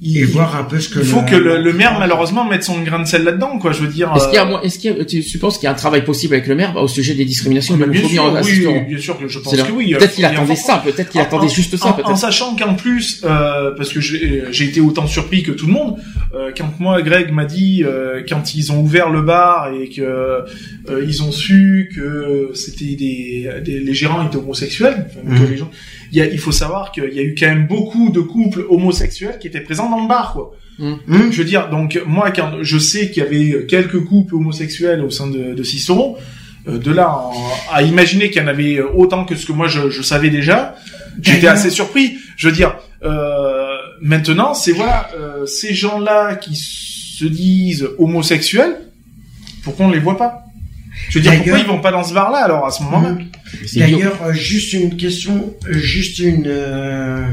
Et 0.04 0.24
voir 0.24 0.56
un 0.56 0.64
peu 0.64 0.80
ce 0.80 0.90
que 0.90 0.98
il 1.00 1.06
faut 1.06 1.22
que 1.22 1.36
le, 1.36 1.62
le 1.62 1.74
maire 1.74 2.00
malheureusement 2.00 2.44
mette 2.44 2.64
son 2.64 2.82
grain 2.82 3.00
de 3.00 3.06
sel 3.08 3.24
là-dedans 3.24 3.60
quoi. 3.60 3.72
Je 3.72 3.82
veux 3.82 3.88
dire. 3.88 4.12
Est-ce 4.16 4.26
qu'il 4.26 4.34
y 4.34 4.38
a, 4.38 4.46
euh, 4.46 4.50
moi- 4.50 4.64
est-ce 4.64 4.80
qu'il 4.80 4.92
y 4.98 5.00
a, 5.00 5.06
tu, 5.06 5.22
tu 5.24 5.38
penses 5.38 5.60
qu'il 5.60 5.66
y 5.66 5.68
a 5.68 5.72
un 5.72 5.76
travail 5.76 6.04
possible 6.04 6.34
avec 6.34 6.48
le 6.48 6.56
maire 6.56 6.74
bah, 6.74 6.82
au 6.82 6.88
sujet 6.88 7.14
des 7.14 7.24
discriminations 7.24 7.78
de 7.78 7.86
bien 7.86 8.08
sûr, 8.10 8.24
en 8.24 8.42
oui, 8.42 8.66
bien 8.90 8.98
sûr 8.98 9.20
que 9.20 9.28
je 9.28 9.38
pense 9.38 9.56
que 9.62 9.72
oui. 9.72 9.94
Peut-être 9.94 10.16
qu'il 10.16 10.26
euh, 10.26 10.30
attendait 10.30 10.56
ça, 10.56 10.82
peut-être 10.84 11.10
qu'il 11.12 11.22
en- 11.22 11.24
attendait 11.24 11.46
en- 11.46 11.50
juste 11.50 11.78
ça, 11.78 11.96
en, 12.04 12.16
sachant 12.16 12.56
qu'en 12.56 12.74
plus, 12.74 13.22
euh, 13.26 13.76
parce 13.78 13.94
que 13.94 14.02
j'ai 14.02 14.44
j'ai 14.52 14.66
été 14.66 14.82
autant 14.82 15.06
surpris 15.06 15.44
que 15.44 15.52
tout 15.52 15.68
le 15.68 15.74
monde, 15.74 15.98
euh, 16.34 16.52
quand 16.58 16.80
moi 16.80 17.00
Greg 17.04 17.32
m'a 17.32 17.46
dit 17.46 17.84
euh, 17.86 18.24
quand 18.28 18.56
ils 18.56 18.72
ont 18.72 18.80
ouvert 18.82 19.10
le 19.12 19.22
bar 19.22 19.72
et 19.72 19.88
que 19.90 20.02
euh, 20.02 21.06
ils 21.08 21.22
ont 21.22 21.32
su 21.32 21.92
que 21.96 22.50
c'était 22.56 22.96
des, 22.96 23.50
des 23.64 23.80
les 23.80 23.94
gérants 23.94 24.26
étaient 24.26 24.38
homosexuels, 24.38 25.06
enfin, 25.10 25.36
que 25.36 25.44
Mhm. 25.44 25.52
les 25.52 25.58
gens, 25.58 25.70
il 26.12 26.18
y 26.18 26.22
a, 26.22 26.26
il 26.26 26.40
faut 26.40 26.52
savoir 26.52 26.92
qu'il 26.92 27.14
y 27.14 27.20
a 27.20 27.22
eu 27.24 27.36
quand 27.40 27.46
même 27.48 27.68
beaucoup 27.68 28.10
de 28.10 28.20
couples 28.20 28.66
homosexuels 28.70 29.38
qui 29.40 29.48
étaient 29.48 29.62
présents 29.62 29.91
dans 29.92 30.02
le 30.02 30.08
bar 30.08 30.34
quoi. 30.34 30.52
Mhm. 30.80 30.98
Hum 31.10 31.32
Je 31.32 31.38
veux 31.38 31.44
dire, 31.54 31.70
donc 31.70 32.02
moi, 32.08 32.32
quand 32.32 32.52
je 32.62 32.78
sais 32.80 33.12
qu'il 33.12 33.22
y 33.24 33.26
avait 33.26 33.66
quelques 33.68 34.04
couples 34.06 34.34
homosexuels 34.36 35.02
au 35.02 35.12
sein 35.12 35.28
de, 35.28 35.54
de 35.54 35.64
euh, 36.68 36.78
de 36.80 36.92
là 36.92 37.10
en- 37.12 37.34
à 37.72 37.84
imaginer 37.84 38.30
qu'il 38.32 38.42
y 38.42 38.46
en 38.46 38.48
avait 38.48 38.80
autant 38.82 39.26
que 39.26 39.36
ce 39.36 39.46
que 39.46 39.52
moi 39.52 39.68
je, 39.68 39.90
je 39.90 40.02
savais 40.02 40.30
déjà, 40.30 40.76
j'étais 41.22 41.48
assez 41.48 41.70
surpris. 41.70 42.18
Je 42.38 42.48
veux 42.50 42.56
dire, 42.56 42.76
euh, 43.04 43.76
maintenant, 44.02 44.54
c'est 44.54 44.72
voilà, 44.72 45.10
euh, 45.16 45.46
ces 45.46 45.74
gens-là 45.74 46.36
qui 46.36 46.56
se 46.56 47.26
disent 47.26 47.88
homosexuels, 48.00 48.76
pourquoi 49.64 49.86
on 49.88 49.92
les 49.92 50.00
voit 50.00 50.18
pas? 50.18 50.44
Je 51.10 51.18
veux 51.20 51.24
dire, 51.24 51.32
pourquoi 51.34 51.52
D'ailleurs- 51.54 51.66
ils 51.68 51.72
vont 51.76 51.82
pas 51.82 51.92
dans 51.92 52.04
ce 52.04 52.14
bar-là 52.14 52.40
alors 52.46 52.66
à 52.66 52.72
ce 52.72 52.84
moment-là? 52.84 53.18
D'ailleurs, 53.76 54.22
euh, 54.24 54.34
juste 54.34 54.74
une 54.74 54.96
question, 54.96 55.54
euh, 55.68 55.74
juste 55.74 56.20
une 56.20 56.46
euh, 56.48 57.26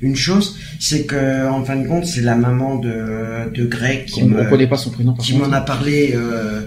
une 0.00 0.16
chose, 0.16 0.58
c'est 0.80 1.04
que 1.06 1.46
en 1.48 1.62
fin 1.64 1.76
de 1.76 1.86
compte, 1.86 2.06
c'est 2.06 2.22
la 2.22 2.34
maman 2.34 2.76
de 2.76 3.50
de 3.52 3.64
Greg 3.66 4.06
qui 4.06 4.22
On, 4.22 4.26
me 4.28 4.40
on 4.42 4.48
connaît 4.50 4.66
pas 4.66 4.78
son 4.78 4.90
prénom. 4.90 5.12
Par 5.14 5.24
qui 5.24 5.32
contre. 5.32 5.48
m'en 5.48 5.52
a 5.54 5.60
parlé 5.60 6.12
euh, 6.14 6.62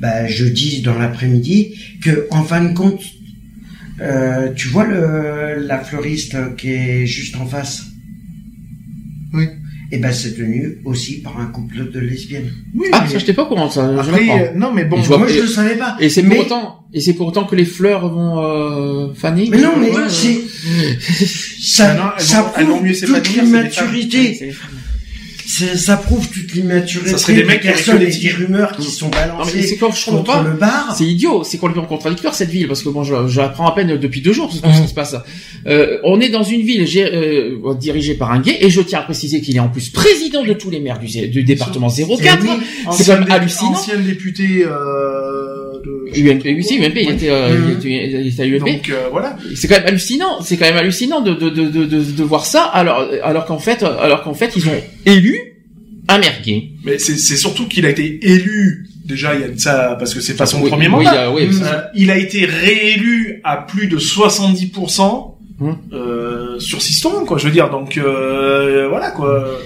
bah, 0.00 0.26
jeudi 0.26 0.80
dans 0.82 0.98
l'après-midi, 0.98 1.74
que 2.02 2.26
en 2.30 2.42
fin 2.42 2.62
de 2.64 2.72
compte, 2.74 3.02
euh, 4.00 4.52
tu 4.54 4.68
vois 4.68 4.86
le 4.86 5.56
la 5.66 5.78
fleuriste 5.80 6.36
qui 6.56 6.70
est 6.70 7.06
juste 7.06 7.36
en 7.36 7.44
face? 7.46 7.82
Oui. 9.34 9.46
Et 9.90 9.96
ben 9.98 10.12
c'est 10.12 10.34
tenu 10.36 10.78
aussi 10.84 11.22
par 11.22 11.40
un 11.40 11.46
couple 11.46 11.90
de 11.90 11.98
lesbiennes. 11.98 12.50
Oui, 12.74 12.88
Ah, 12.92 13.00
mais 13.06 13.12
ça, 13.12 13.18
j'étais 13.18 13.32
pas 13.32 13.44
au 13.44 13.46
courant, 13.46 13.70
ça. 13.70 13.88
après, 13.98 14.28
euh, 14.30 14.52
non, 14.54 14.70
mais 14.74 14.84
bon, 14.84 14.98
Moi 14.98 15.26
je 15.28 15.40
le 15.40 15.46
savais 15.46 15.76
pas. 15.76 15.96
Et 15.98 16.10
c'est 16.10 16.22
pour 16.22 16.30
Mais- 16.32 16.40
autant, 16.40 16.84
et 16.92 17.00
c'est 17.00 17.14
pour 17.14 17.26
autant 17.28 17.44
que 17.46 17.56
les 17.56 17.64
fleurs 17.64 18.06
vont 18.12 18.38
euh, 18.44 19.14
faner. 19.14 19.48
Mais 19.50 19.58
non, 19.62 19.70
mais 19.80 19.90
Ouais, 19.90 20.02
c'est 20.08 20.38
ça, 21.60 21.94
non, 21.94 22.02
elles 22.18 22.22
ça 22.24 22.42
vont- 22.42 22.48
elles 22.58 22.66
vont 22.66 22.72
prouve 22.76 22.86
mieux 22.86 22.94
toute 23.00 23.28
l'immaturité. 23.34 24.52
Ça 25.76 25.96
prouve 25.96 26.28
toute 26.30 26.52
l'immaturité 26.52 27.10
Ça 27.10 27.18
serait 27.18 27.34
des 27.34 27.42
des 27.42 27.46
mecs 27.48 27.60
qui 27.60 27.68
auraient 27.68 27.76
personnes 27.76 28.02
et 28.02 28.06
des 28.16 28.30
rumeurs 28.30 28.72
qui 28.72 28.82
sont 28.84 29.06
Non, 29.06 29.10
mais 29.18 29.26
balancées 29.28 29.62
c'est 29.62 29.76
quand 29.76 29.92
je 29.92 30.04
contre 30.06 30.24
pas. 30.24 30.42
le 30.42 30.52
bar. 30.52 30.94
C'est 30.96 31.04
idiot, 31.04 31.42
c'est 31.44 31.58
complètement 31.58 31.84
contradictoire 31.86 32.34
cette 32.34 32.50
ville 32.50 32.68
parce 32.68 32.82
que 32.82 32.88
bon, 32.88 33.02
je, 33.04 33.28
je 33.28 33.40
l'apprends 33.40 33.66
à 33.68 33.74
peine 33.74 33.96
depuis 33.96 34.20
deux 34.20 34.32
jours 34.32 34.52
ce 34.52 34.60
qui 34.60 34.88
se 34.88 34.94
passe. 34.94 35.16
Euh, 35.66 35.98
on 36.04 36.20
est 36.20 36.28
dans 36.28 36.42
une 36.44 36.62
ville 36.62 36.84
gé- 36.84 37.08
euh, 37.12 37.74
dirigée 37.74 38.14
par 38.14 38.30
un 38.32 38.40
gay 38.40 38.56
et 38.60 38.70
je 38.70 38.80
tiens 38.80 39.00
à 39.00 39.02
préciser 39.02 39.40
qu'il 39.40 39.56
est 39.56 39.60
en 39.60 39.68
plus 39.68 39.90
président 39.90 40.44
de 40.44 40.52
tous 40.52 40.70
les 40.70 40.80
maires 40.80 40.98
du, 40.98 41.06
du 41.28 41.42
département 41.44 41.88
04. 41.88 41.98
Eh 42.00 42.42
oui. 42.48 42.50
C'est 42.82 42.86
ancien 42.88 43.14
quand 43.16 43.20
même 43.22 43.30
hallucinant. 43.32 43.70
Ancien 43.72 43.96
député 43.98 44.64
euh, 44.64 45.80
UMP, 46.16 46.42
oui, 46.44 46.64
si, 46.64 46.78
UMP, 46.78 46.96
il 46.96 47.10
était, 47.10 47.28
euh, 47.30 47.56
il 47.66 47.72
était, 47.78 48.10
il 48.20 48.28
était 48.28 48.42
à 48.42 48.46
UMP. 48.46 48.58
Donc 48.60 48.88
euh, 48.90 49.08
voilà. 49.10 49.36
C'est 49.54 49.68
quand 49.68 49.76
même 49.76 49.86
hallucinant. 49.86 50.40
C'est 50.42 50.56
quand 50.56 50.64
même 50.64 50.76
hallucinant 50.76 51.20
de 51.20 51.34
de 51.34 51.50
de 51.50 51.66
de, 51.66 51.84
de, 51.84 52.02
de 52.02 52.22
voir 52.24 52.46
ça. 52.46 52.62
Alors 52.64 53.06
alors 53.22 53.44
qu'en 53.46 53.58
fait 53.58 53.82
alors 53.82 54.22
qu'en 54.22 54.34
fait 54.34 54.52
ils 54.56 54.68
ont 54.68 54.82
élu 55.06 55.47
un. 56.08 56.20
Mais 56.84 56.98
c'est 56.98 57.16
c'est 57.18 57.36
surtout 57.36 57.66
qu'il 57.68 57.84
a 57.86 57.90
été 57.90 58.18
élu. 58.22 58.88
Déjà, 59.04 59.34
il 59.34 59.40
y 59.40 59.44
a 59.44 59.48
de 59.48 59.58
ça 59.58 59.96
parce 59.98 60.12
que 60.12 60.20
c'est 60.20 60.34
pas 60.36 60.44
son 60.46 60.60
Oui, 60.60 60.68
premier 60.68 60.86
oui, 60.86 60.90
mandat. 61.04 61.12
il 61.12 61.14
y 61.14 61.18
a- 61.18 61.32
oui, 61.32 61.48
c'est 61.52 61.62
Euh, 61.64 61.80
il 61.94 62.10
a 62.10 62.18
été 62.18 62.44
réélu 62.44 63.40
à 63.44 63.56
plus 63.56 63.86
de 63.88 63.98
70% 63.98 65.34
Hum. 65.60 65.76
euh, 65.92 66.58
sur 66.60 66.80
Siston, 66.82 67.24
quoi. 67.24 67.36
Je 67.38 67.46
veux 67.46 67.50
dire, 67.52 67.68
donc 67.70 67.96
euh, 67.96 68.86
voilà, 68.88 69.10
quoi. 69.10 69.58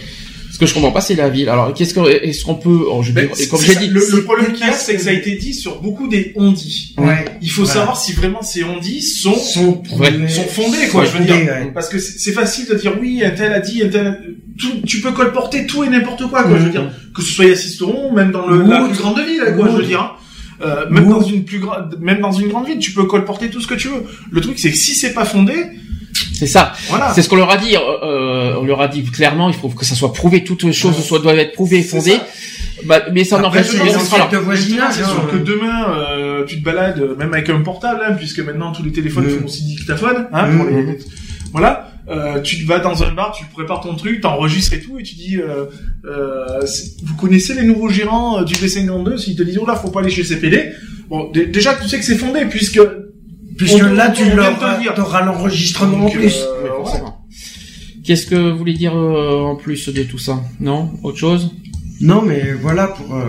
Parce 0.46 0.58
que 0.58 0.66
je 0.66 0.74
comprends 0.74 0.92
pas, 0.92 1.00
c'est 1.00 1.14
la 1.16 1.28
ville. 1.28 1.48
Alors, 1.48 1.72
qu'est-ce 1.74 1.92
qu'on, 1.94 2.06
est-ce 2.06 2.44
qu'on 2.44 2.54
peut, 2.54 2.84
oh, 2.90 3.02
je 3.02 3.12
Ben, 3.12 3.28
dis- 3.34 3.48
comme 3.48 3.60
j'ai 3.60 3.74
dit, 3.74 3.88
le, 3.88 4.00
problème 4.22 4.52
qu'il 4.52 4.64
y 4.66 4.68
a, 4.68 4.72
c'est 4.72 4.94
que 4.94 5.00
ça 5.02 5.10
a 5.10 5.12
été 5.14 5.34
dit 5.36 5.52
sur 5.54 5.80
beaucoup 5.82 6.08
des 6.08 6.32
on-dit. 6.36 6.94
Ouais. 6.98 7.24
Il 7.42 7.50
faut 7.50 7.62
Voilà. 7.64 7.80
savoir 7.80 7.96
si 8.00 8.12
vraiment 8.12 8.42
ces 8.42 8.62
on-dit 8.62 9.02
sont, 9.02 9.34
Sont 9.34 9.82
Ouais. 9.98 10.12
sont 10.28 10.44
fondés, 10.44 10.88
quoi, 10.90 11.00
Ouais, 11.02 11.06
je 11.06 11.12
veux 11.12 11.18
fondés, 11.26 11.42
dire. 11.42 11.52
ouais. 11.52 11.70
Parce 11.74 11.88
que 11.88 11.98
c'est 11.98 12.18
c'est 12.18 12.32
facile 12.32 12.66
de 12.68 12.74
dire 12.74 12.92
oui, 13.00 13.22
un 13.24 13.30
tel 13.30 13.52
a 13.52 13.60
dit, 13.60 13.82
un 13.82 13.88
tel 13.88 14.06
a... 14.06 14.16
Tout, 14.58 14.82
tu 14.86 15.00
peux 15.00 15.12
colporter 15.12 15.66
tout 15.66 15.82
et 15.84 15.88
n'importe 15.88 16.28
quoi, 16.28 16.42
quoi, 16.44 16.52
je 16.56 16.62
veux 16.62 16.66
Mhm. 16.66 16.70
dire. 16.70 16.90
Que 17.14 17.22
ce 17.22 17.32
soit 17.32 17.46
à 17.50 17.54
Sisteron, 17.54 18.12
même 18.12 18.30
dans 18.32 18.46
le, 18.46 18.62
la 18.62 18.80
plus 18.84 18.96
grande 18.98 19.18
ville, 19.20 19.42
quoi, 19.56 19.68
je 19.70 19.76
veux 19.76 19.82
dire. 19.84 20.00
hein. 20.00 20.12
Euh, 20.64 20.88
même 20.90 21.08
dans 21.08 21.20
une 21.22 21.44
plus 21.44 21.58
grande, 21.58 21.96
même 22.00 22.20
dans 22.20 22.30
une 22.30 22.48
grande 22.48 22.66
ville, 22.66 22.78
tu 22.78 22.92
peux 22.92 23.04
colporter 23.04 23.50
tout 23.50 23.60
ce 23.60 23.66
que 23.66 23.74
tu 23.74 23.88
veux. 23.88 24.04
Le 24.30 24.40
truc, 24.40 24.58
c'est 24.60 24.70
que 24.70 24.76
si 24.76 24.94
c'est 24.94 25.12
pas 25.12 25.24
fondé, 25.24 25.54
c'est 26.34 26.46
ça. 26.46 26.72
voilà. 26.88 27.12
C'est 27.14 27.22
ce 27.22 27.28
qu'on 27.28 27.34
leur 27.36 27.50
a 27.50 27.56
dit. 27.56 27.74
euh, 27.74 27.80
euh, 28.04 28.54
on 28.60 28.64
leur 28.64 28.80
a 28.80 28.86
dit 28.88 29.02
clairement, 29.02 29.48
il 29.48 29.54
faut 29.56 29.68
que 29.70 29.84
ça 29.84 29.94
soit 29.96 30.12
prouvé. 30.12 30.44
Toutes 30.44 30.62
les 30.62 30.72
choses 30.72 30.96
soit 31.02 31.18
doivent 31.18 31.38
être 31.38 31.52
prouvées 31.54 31.78
et 31.78 31.82
fondées. 31.82 32.18
Bah, 32.84 33.00
mais 33.12 33.24
ça 33.24 33.38
n'empêche 33.40 33.76
pas. 33.76 33.84
C'est 33.84 34.80
hein. 34.80 34.90
sûr 34.92 35.28
que 35.30 35.36
demain, 35.36 35.86
euh, 35.96 36.44
tu 36.44 36.60
te 36.60 36.64
balades, 36.64 37.16
même 37.18 37.32
avec 37.32 37.48
un 37.50 37.60
portable, 37.62 38.00
hein, 38.06 38.12
puisque 38.16 38.38
maintenant 38.40 38.70
tous 38.72 38.82
les 38.84 38.92
téléphones 38.92 39.24
Mm. 39.26 39.38
font 39.40 39.44
aussi 39.46 39.64
dictaphone, 39.64 40.26
hein, 40.32 40.44
pour 40.56 40.66
Mm. 40.66 40.76
les... 40.76 40.98
Voilà. 41.52 41.91
Euh, 42.08 42.40
tu 42.40 42.64
vas 42.64 42.80
dans 42.80 43.02
un 43.04 43.12
bar, 43.12 43.32
tu 43.32 43.44
prépares 43.46 43.80
ton 43.80 43.94
truc, 43.94 44.20
t'enregistres 44.20 44.72
et 44.74 44.80
tout, 44.80 44.98
et 44.98 45.02
tu 45.04 45.14
dis, 45.14 45.36
euh, 45.38 45.66
euh, 46.04 46.60
vous 47.04 47.14
connaissez 47.16 47.54
les 47.54 47.62
nouveaux 47.62 47.88
gérants 47.88 48.40
euh, 48.40 48.44
du 48.44 48.54
B52? 48.54 49.18
S'ils 49.18 49.36
te 49.36 49.42
disent, 49.42 49.58
oh 49.62 49.66
là, 49.66 49.76
faut 49.76 49.90
pas 49.90 50.00
aller 50.00 50.10
chez 50.10 50.24
CPD. 50.24 50.72
Bon, 51.08 51.30
dé- 51.30 51.46
déjà, 51.46 51.74
tu 51.74 51.88
sais 51.88 51.98
que 51.98 52.04
c'est 52.04 52.16
fondé, 52.16 52.44
puisque 52.46 52.80
Puisque 53.58 53.82
On- 53.84 53.92
là, 53.92 54.08
on 54.10 54.12
tu 54.14 54.24
leur, 54.34 54.58
auras 54.98 55.22
l'enregistrement 55.24 56.06
en 56.06 56.08
plus. 56.10 56.34
euh, 56.40 56.68
forcément. 56.68 57.26
Qu'est-ce 58.02 58.26
que 58.26 58.50
vous 58.50 58.56
voulez 58.58 58.72
dire 58.72 58.96
euh, 58.96 59.42
en 59.42 59.56
plus 59.56 59.88
de 59.90 60.02
tout 60.04 60.18
ça? 60.18 60.40
Non? 60.58 60.90
Autre 61.02 61.18
chose? 61.18 61.50
Non, 62.02 62.20
mais 62.20 62.42
voilà 62.60 62.88
pour, 62.88 63.14
euh, 63.14 63.22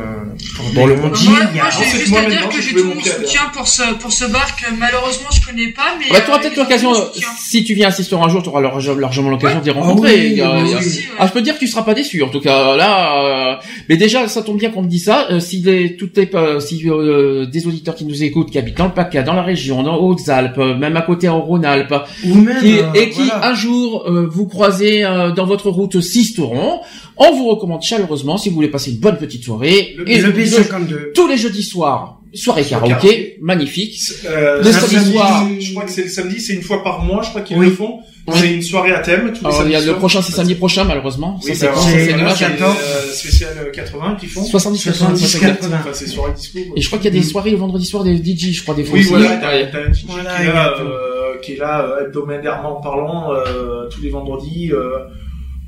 pour 0.56 0.66
Bon, 0.74 0.88
des 0.88 0.96
le- 0.96 1.02
on-dit, 1.04 1.30
Moi, 1.30 1.40
moi 1.54 1.64
j'ai 1.78 1.98
juste 2.00 2.10
moi 2.10 2.22
à 2.22 2.26
dire 2.26 2.50
que 2.50 2.60
j'ai 2.62 2.74
tout 2.74 2.86
mon 2.86 3.00
à 3.00 3.04
soutien 3.04 3.42
pour 3.54 3.68
ce, 3.68 3.94
pour 4.00 4.12
ce 4.12 4.26
bar 4.26 4.56
que 4.56 4.66
malheureusement 4.80 5.28
je 5.32 5.46
connais 5.46 5.68
pas, 5.72 5.96
mais. 6.00 6.06
bah, 6.10 6.22
Tu 6.26 6.30
auras 6.32 6.40
euh, 6.40 6.42
peut-être 6.42 6.58
l'occasion, 6.58 6.92
euh, 6.92 7.06
si 7.40 7.64
tu 7.64 7.76
viens 7.76 7.90
assister 7.90 8.16
un 8.16 8.28
jour, 8.30 8.42
tu 8.42 8.50
auras 8.50 8.62
large- 8.62 8.90
largement 8.98 9.30
l'occasion 9.30 9.58
Ouais. 9.60 9.64
d'y 9.64 9.70
Ah 9.70 9.74
rencontrer. 9.74 10.16
oui, 10.16 10.42
oui, 10.42 10.76
oui. 10.80 11.00
Ah, 11.20 11.28
je 11.28 11.32
peux 11.34 11.40
te 11.40 11.44
dire 11.44 11.54
que 11.54 11.60
tu 11.60 11.68
seras 11.68 11.84
pas 11.84 11.94
déçu. 11.94 12.24
En 12.24 12.30
tout 12.30 12.40
cas, 12.40 12.76
là, 12.76 13.52
euh, 13.54 13.56
mais 13.90 13.98
déjà, 13.98 14.28
ça 14.28 14.42
tombe 14.42 14.58
bien 14.58 14.72
qu'on 14.72 14.82
me 14.82 14.88
dise 14.90 15.06
ça. 15.06 15.28
Euh, 15.30 15.40
si 15.40 15.60
les, 15.62 15.96
toutes 15.96 16.18
les, 16.18 16.28
euh, 16.34 16.60
si 16.60 16.82
euh, 16.90 17.46
des 17.46 17.68
auditeurs 17.68 17.94
qui 17.94 18.06
nous 18.06 18.24
écoutent, 18.24 18.50
qui 18.50 18.58
habitent 18.58 18.78
dans 18.78 18.86
le 18.86 18.92
PACA, 18.94 19.22
dans 19.22 19.34
la 19.34 19.44
région, 19.44 19.84
dans 19.84 19.98
Hautes-Alpes, 19.98 20.58
même 20.80 20.98
à 20.98 21.02
côté 21.04 21.30
en 21.30 21.40
Rhône-Alpes, 21.42 21.94
Ou 22.26 22.34
même, 22.36 22.60
qui- 22.60 22.80
euh, 22.80 22.92
et 22.96 23.10
qui 23.12 23.26
voilà. 23.26 23.50
un 23.50 23.54
jour 23.54 24.06
euh, 24.08 24.28
vous 24.32 24.48
croisez 24.48 25.06
euh, 25.06 25.32
dans 25.32 25.46
votre 25.46 25.70
route 25.70 26.02
Sisteron, 26.02 26.80
on 27.18 27.32
vous 27.34 27.48
recommande 27.50 27.84
chaleureusement 27.84 28.38
si 28.38 28.50
vous 28.50 28.63
voulez 28.64 28.72
passer 28.72 28.92
une 28.92 28.98
bonne 29.00 29.18
petite 29.18 29.44
soirée. 29.44 29.96
Le- 29.98 30.10
et 30.10 30.20
le 30.20 30.32
B52. 30.32 31.12
tous 31.14 31.28
les 31.28 31.38
jeudis 31.38 31.64
soirs, 31.64 32.20
soirée 32.34 32.64
karaoké, 32.64 32.90
karaoké. 32.94 33.38
magnifique. 33.42 34.00
Euh, 34.26 34.58
Le 34.64 34.72
samedi 34.72 34.96
samedi, 34.96 35.12
soir. 35.12 35.48
Je 35.60 35.72
crois 35.72 35.84
que 35.86 35.92
c'est 35.92 36.04
le 36.04 36.10
samedi, 36.10 36.40
c'est 36.40 36.54
une 36.54 36.62
fois 36.64 36.84
par 36.84 37.02
mois, 37.04 37.22
je 37.24 37.30
crois 37.30 37.42
qu'ils 37.42 37.58
Oui. 37.58 37.68
le 37.68 37.74
font. 37.74 38.00
Oui. 38.26 38.34
C'est 38.40 38.54
une 38.54 38.62
soirée 38.62 38.94
à 38.94 39.00
thème. 39.00 39.34
Tous 39.34 39.46
Alors, 39.46 39.68
y 39.68 39.76
a 39.76 39.82
le 39.82 39.96
prochain, 39.96 40.22
c'est 40.22 40.32
samedi 40.32 40.56
prochain, 40.56 40.86
malheureusement. 40.86 41.40
Oui, 41.44 41.54
ça, 41.54 41.74
c'est 41.76 42.06
le 42.14 42.18
dommage. 42.20 42.40
14. 42.40 42.78
euh, 42.82 43.12
spécial 43.12 43.50
euh, 43.68 43.70
80 43.72 44.16
qu'ils 44.18 44.30
font. 44.30 44.44
70, 44.46 44.80
70, 44.82 45.22
80. 45.40 45.54
80. 45.56 45.78
Enfin, 45.82 45.90
c'est 45.92 46.08
soirée 46.08 46.32
dispo. 46.34 46.60
quoi. 46.60 46.74
Et 46.78 46.82
je 46.82 46.88
crois 46.88 47.00
qu'il 47.00 47.14
y 47.14 47.18
a 47.18 47.20
des 47.20 47.26
soirées 47.28 47.52
le 47.52 47.58
vendredi 47.58 47.86
soir 47.86 48.04
des 48.06 48.16
DJ, 48.16 48.54
je 48.54 48.62
crois, 48.64 48.76
des 48.76 48.86
fois 48.86 48.98
Oui, 48.98 49.04
voilà, 49.04 49.36
t'as, 49.42 49.80
un 49.82 49.92
DJ 49.92 50.06
qui 50.06 50.12
est 50.16 50.54
là, 50.54 50.74
euh, 50.80 51.38
qui 51.42 51.52
est 51.54 51.58
là 51.58 51.82
euh, 51.86 52.06
hebdomadairement 52.06 52.76
parlant 52.82 53.34
euh, 53.34 53.90
tous 53.90 54.02
les 54.02 54.10
vendredis. 54.10 54.72
euh, 54.72 55.00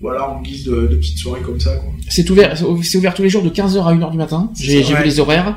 voilà, 0.05 0.29
en 0.29 0.41
guise 0.41 0.65
de, 0.65 0.87
de 0.87 0.95
petites 0.97 1.17
soirées 1.17 1.41
comme 1.41 1.59
ça. 1.59 1.71
C'est 2.09 2.29
ouvert, 2.29 2.55
c'est 2.83 2.97
ouvert 2.97 3.13
tous 3.15 3.23
les 3.23 3.29
jours 3.29 3.41
de 3.41 3.49
15h 3.49 3.83
à 3.83 3.93
1h 3.95 4.11
du 4.11 4.17
matin. 4.17 4.51
J'ai 4.59 4.83
vu 4.83 4.93
les 5.03 5.19
horaires. 5.19 5.55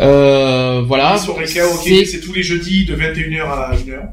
Euh, 0.00 0.82
voilà. 0.86 1.16
C'est- 1.18 2.20
tous 2.20 2.32
les 2.32 2.42
jeudis 2.42 2.84
de 2.84 2.94
21h 2.94 3.42
à 3.48 3.74
1h. 3.74 4.08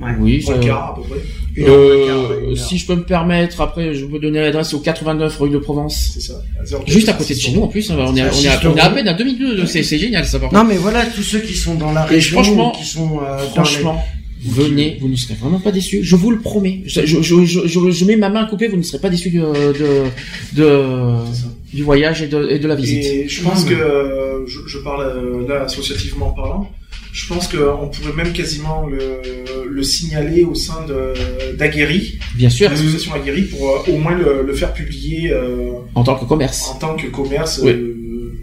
Ouais. 0.00 0.12
Oui, 0.20 0.42
ça- 0.42 0.54
quarts 0.58 0.90
à 0.90 0.94
peu 0.94 1.02
près. 1.02 1.18
Une 1.56 1.64
heure, 1.66 1.74
Euh, 1.76 2.54
quart, 2.54 2.66
si 2.68 2.78
je 2.78 2.86
peux 2.86 2.94
me 2.94 3.02
permettre, 3.02 3.60
après, 3.60 3.92
je 3.94 4.04
peux 4.06 4.20
donner 4.20 4.40
l'adresse 4.40 4.72
au 4.72 4.78
89 4.78 5.36
rue 5.38 5.50
de 5.50 5.58
Provence. 5.58 6.12
C'est 6.14 6.20
ça. 6.20 6.34
à 6.60 6.64
0. 6.64 6.84
Juste 6.86 7.08
à 7.08 7.14
côté 7.14 7.34
de 7.34 7.40
chez 7.40 7.50
nous, 7.52 7.62
en 7.62 7.66
plus, 7.68 7.90
on 7.90 7.98
est, 7.98 8.02
on 8.02 8.14
est, 8.16 8.20
à, 8.22 8.60
on 8.70 8.76
est 8.76 8.80
à 8.80 8.90
peine 8.90 9.08
à 9.08 9.14
2002, 9.14 9.60
Ouais. 9.62 9.66
c'est, 9.66 9.98
génial, 9.98 10.24
ça, 10.24 10.38
par. 10.38 10.52
Non, 10.52 10.62
mais 10.64 10.76
voilà, 10.76 11.04
tous 11.04 11.22
ceux 11.24 11.40
qui 11.40 11.54
sont 11.54 11.74
dans 11.74 11.90
la 11.92 12.04
Et 12.06 12.10
région, 12.10 12.42
franchement- 12.42 12.70
qui 12.78 12.84
sont 12.86 13.18
euh, 13.22 13.38
Franchement, 13.54 14.00
venez, 14.44 14.98
vous 15.00 15.08
ne 15.08 15.16
serez 15.16 15.34
vraiment 15.34 15.60
pas 15.60 15.72
déçus. 15.72 16.00
Je 16.02 16.16
vous 16.16 16.30
le 16.30 16.38
promets. 16.40 16.82
Je, 16.86 17.04
je, 17.04 17.22
je, 17.22 17.90
je, 17.90 18.04
mets 18.04 18.16
ma 18.16 18.28
main 18.28 18.44
à 18.44 18.48
couper, 18.48 18.68
vous 18.68 18.76
ne 18.76 18.82
serez 18.82 19.00
pas 19.00 19.10
déçus 19.10 19.30
de, 19.30 19.40
de, 19.40 20.04
de, 20.54 21.14
du 21.74 21.82
voyage 21.82 22.22
et 22.22 22.28
de, 22.28 22.48
et 22.50 22.58
de 22.58 22.68
la 22.68 22.74
visite. 22.74 23.04
Et 23.04 23.28
je 23.28 23.42
pense 23.42 23.64
Mmh. 23.64 23.68
que, 23.70 24.44
je, 24.46 24.58
je 24.66 24.78
parle 24.78 25.02
euh, 25.04 25.46
là 25.48 25.62
associativement 25.64 26.30
parlant, 26.30 26.70
je 27.12 27.26
pense 27.26 27.48
qu'on 27.48 27.88
pourrait 27.88 28.12
même 28.16 28.32
quasiment 28.32 28.86
le, 28.86 29.20
le 29.68 29.82
signaler 29.82 30.44
au 30.44 30.54
sein 30.54 30.84
de 30.86 31.56
d'Aguerri, 31.56 32.18
Bien 32.36 32.50
sûr, 32.50 32.70
l'association 32.70 33.12
Aguerri, 33.14 33.42
pour 33.42 33.68
euh, 33.70 33.92
au 33.92 33.96
moins 33.98 34.14
le, 34.16 34.44
le 34.46 34.52
faire 34.54 34.72
publier 34.72 35.32
euh, 35.32 35.70
en 35.94 36.04
tant 36.04 36.14
que 36.16 36.24
commerce. 36.26 36.70
en 36.70 36.78
tant 36.78 36.94
que 36.96 37.06
commerce. 37.08 37.60
Oui. 37.62 37.70
euh, 37.70 38.40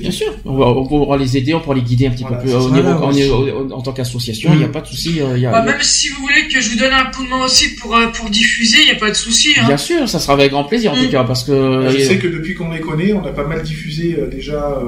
Bien 0.00 0.10
sûr, 0.10 0.32
on, 0.44 0.56
va, 0.56 0.66
on 0.66 0.86
pourra 0.86 1.16
les 1.16 1.36
aider, 1.36 1.54
on 1.54 1.60
pourra 1.60 1.74
les 1.76 1.82
guider 1.82 2.06
un 2.06 2.10
petit 2.10 2.22
Voilà, 2.22 2.38
peu 2.38 2.44
plus 2.44 2.54
au 2.54 2.70
niveau, 2.70 3.72
en, 3.72 3.82
tant 3.82 3.92
qu'association. 3.92 4.50
Il 4.52 4.58
n'y 4.58 4.64
a 4.64 4.68
Mm. 4.68 4.72
pas 4.72 4.80
de 4.80 4.86
souci. 4.86 5.20
euh, 5.20 5.36
il 5.36 5.42
y 5.42 5.46
a- 5.46 5.50
Bah, 5.52 5.60
il 5.62 5.66
y 5.66 5.68
a- 5.70 5.72
même 5.72 5.82
si 5.82 6.08
vous 6.10 6.20
voulez 6.22 6.48
que 6.48 6.60
je 6.60 6.70
vous 6.70 6.76
donne 6.78 6.92
un 6.92 7.04
coup 7.10 7.24
de 7.24 7.28
main 7.28 7.44
aussi 7.44 7.74
pour, 7.76 7.94
euh, 7.96 8.06
pour 8.08 8.28
diffuser, 8.30 8.78
il 8.80 8.84
n'y 8.86 8.90
a 8.92 8.96
pas 9.00 9.10
de 9.10 9.14
souci. 9.16 9.50
Hein. 9.58 9.66
Bien 9.66 9.76
sûr, 9.76 10.08
ça 10.08 10.18
sera 10.18 10.34
avec 10.34 10.50
grand 10.50 10.64
plaisir 10.64 10.92
en 10.92 10.96
Mm. 10.96 11.04
tout 11.04 11.10
cas, 11.10 11.24
parce 11.24 11.44
que. 11.44 11.88
je 11.90 11.98
sais 11.98 12.18
que 12.18 12.28
depuis 12.28 12.54
qu'on 12.54 12.70
les 12.70 12.80
connaît, 12.80 13.12
on 13.12 13.24
a 13.24 13.30
pas 13.32 13.46
mal 13.46 13.62
diffusé 13.62 14.16
euh, 14.18 14.28
déjà. 14.28 14.80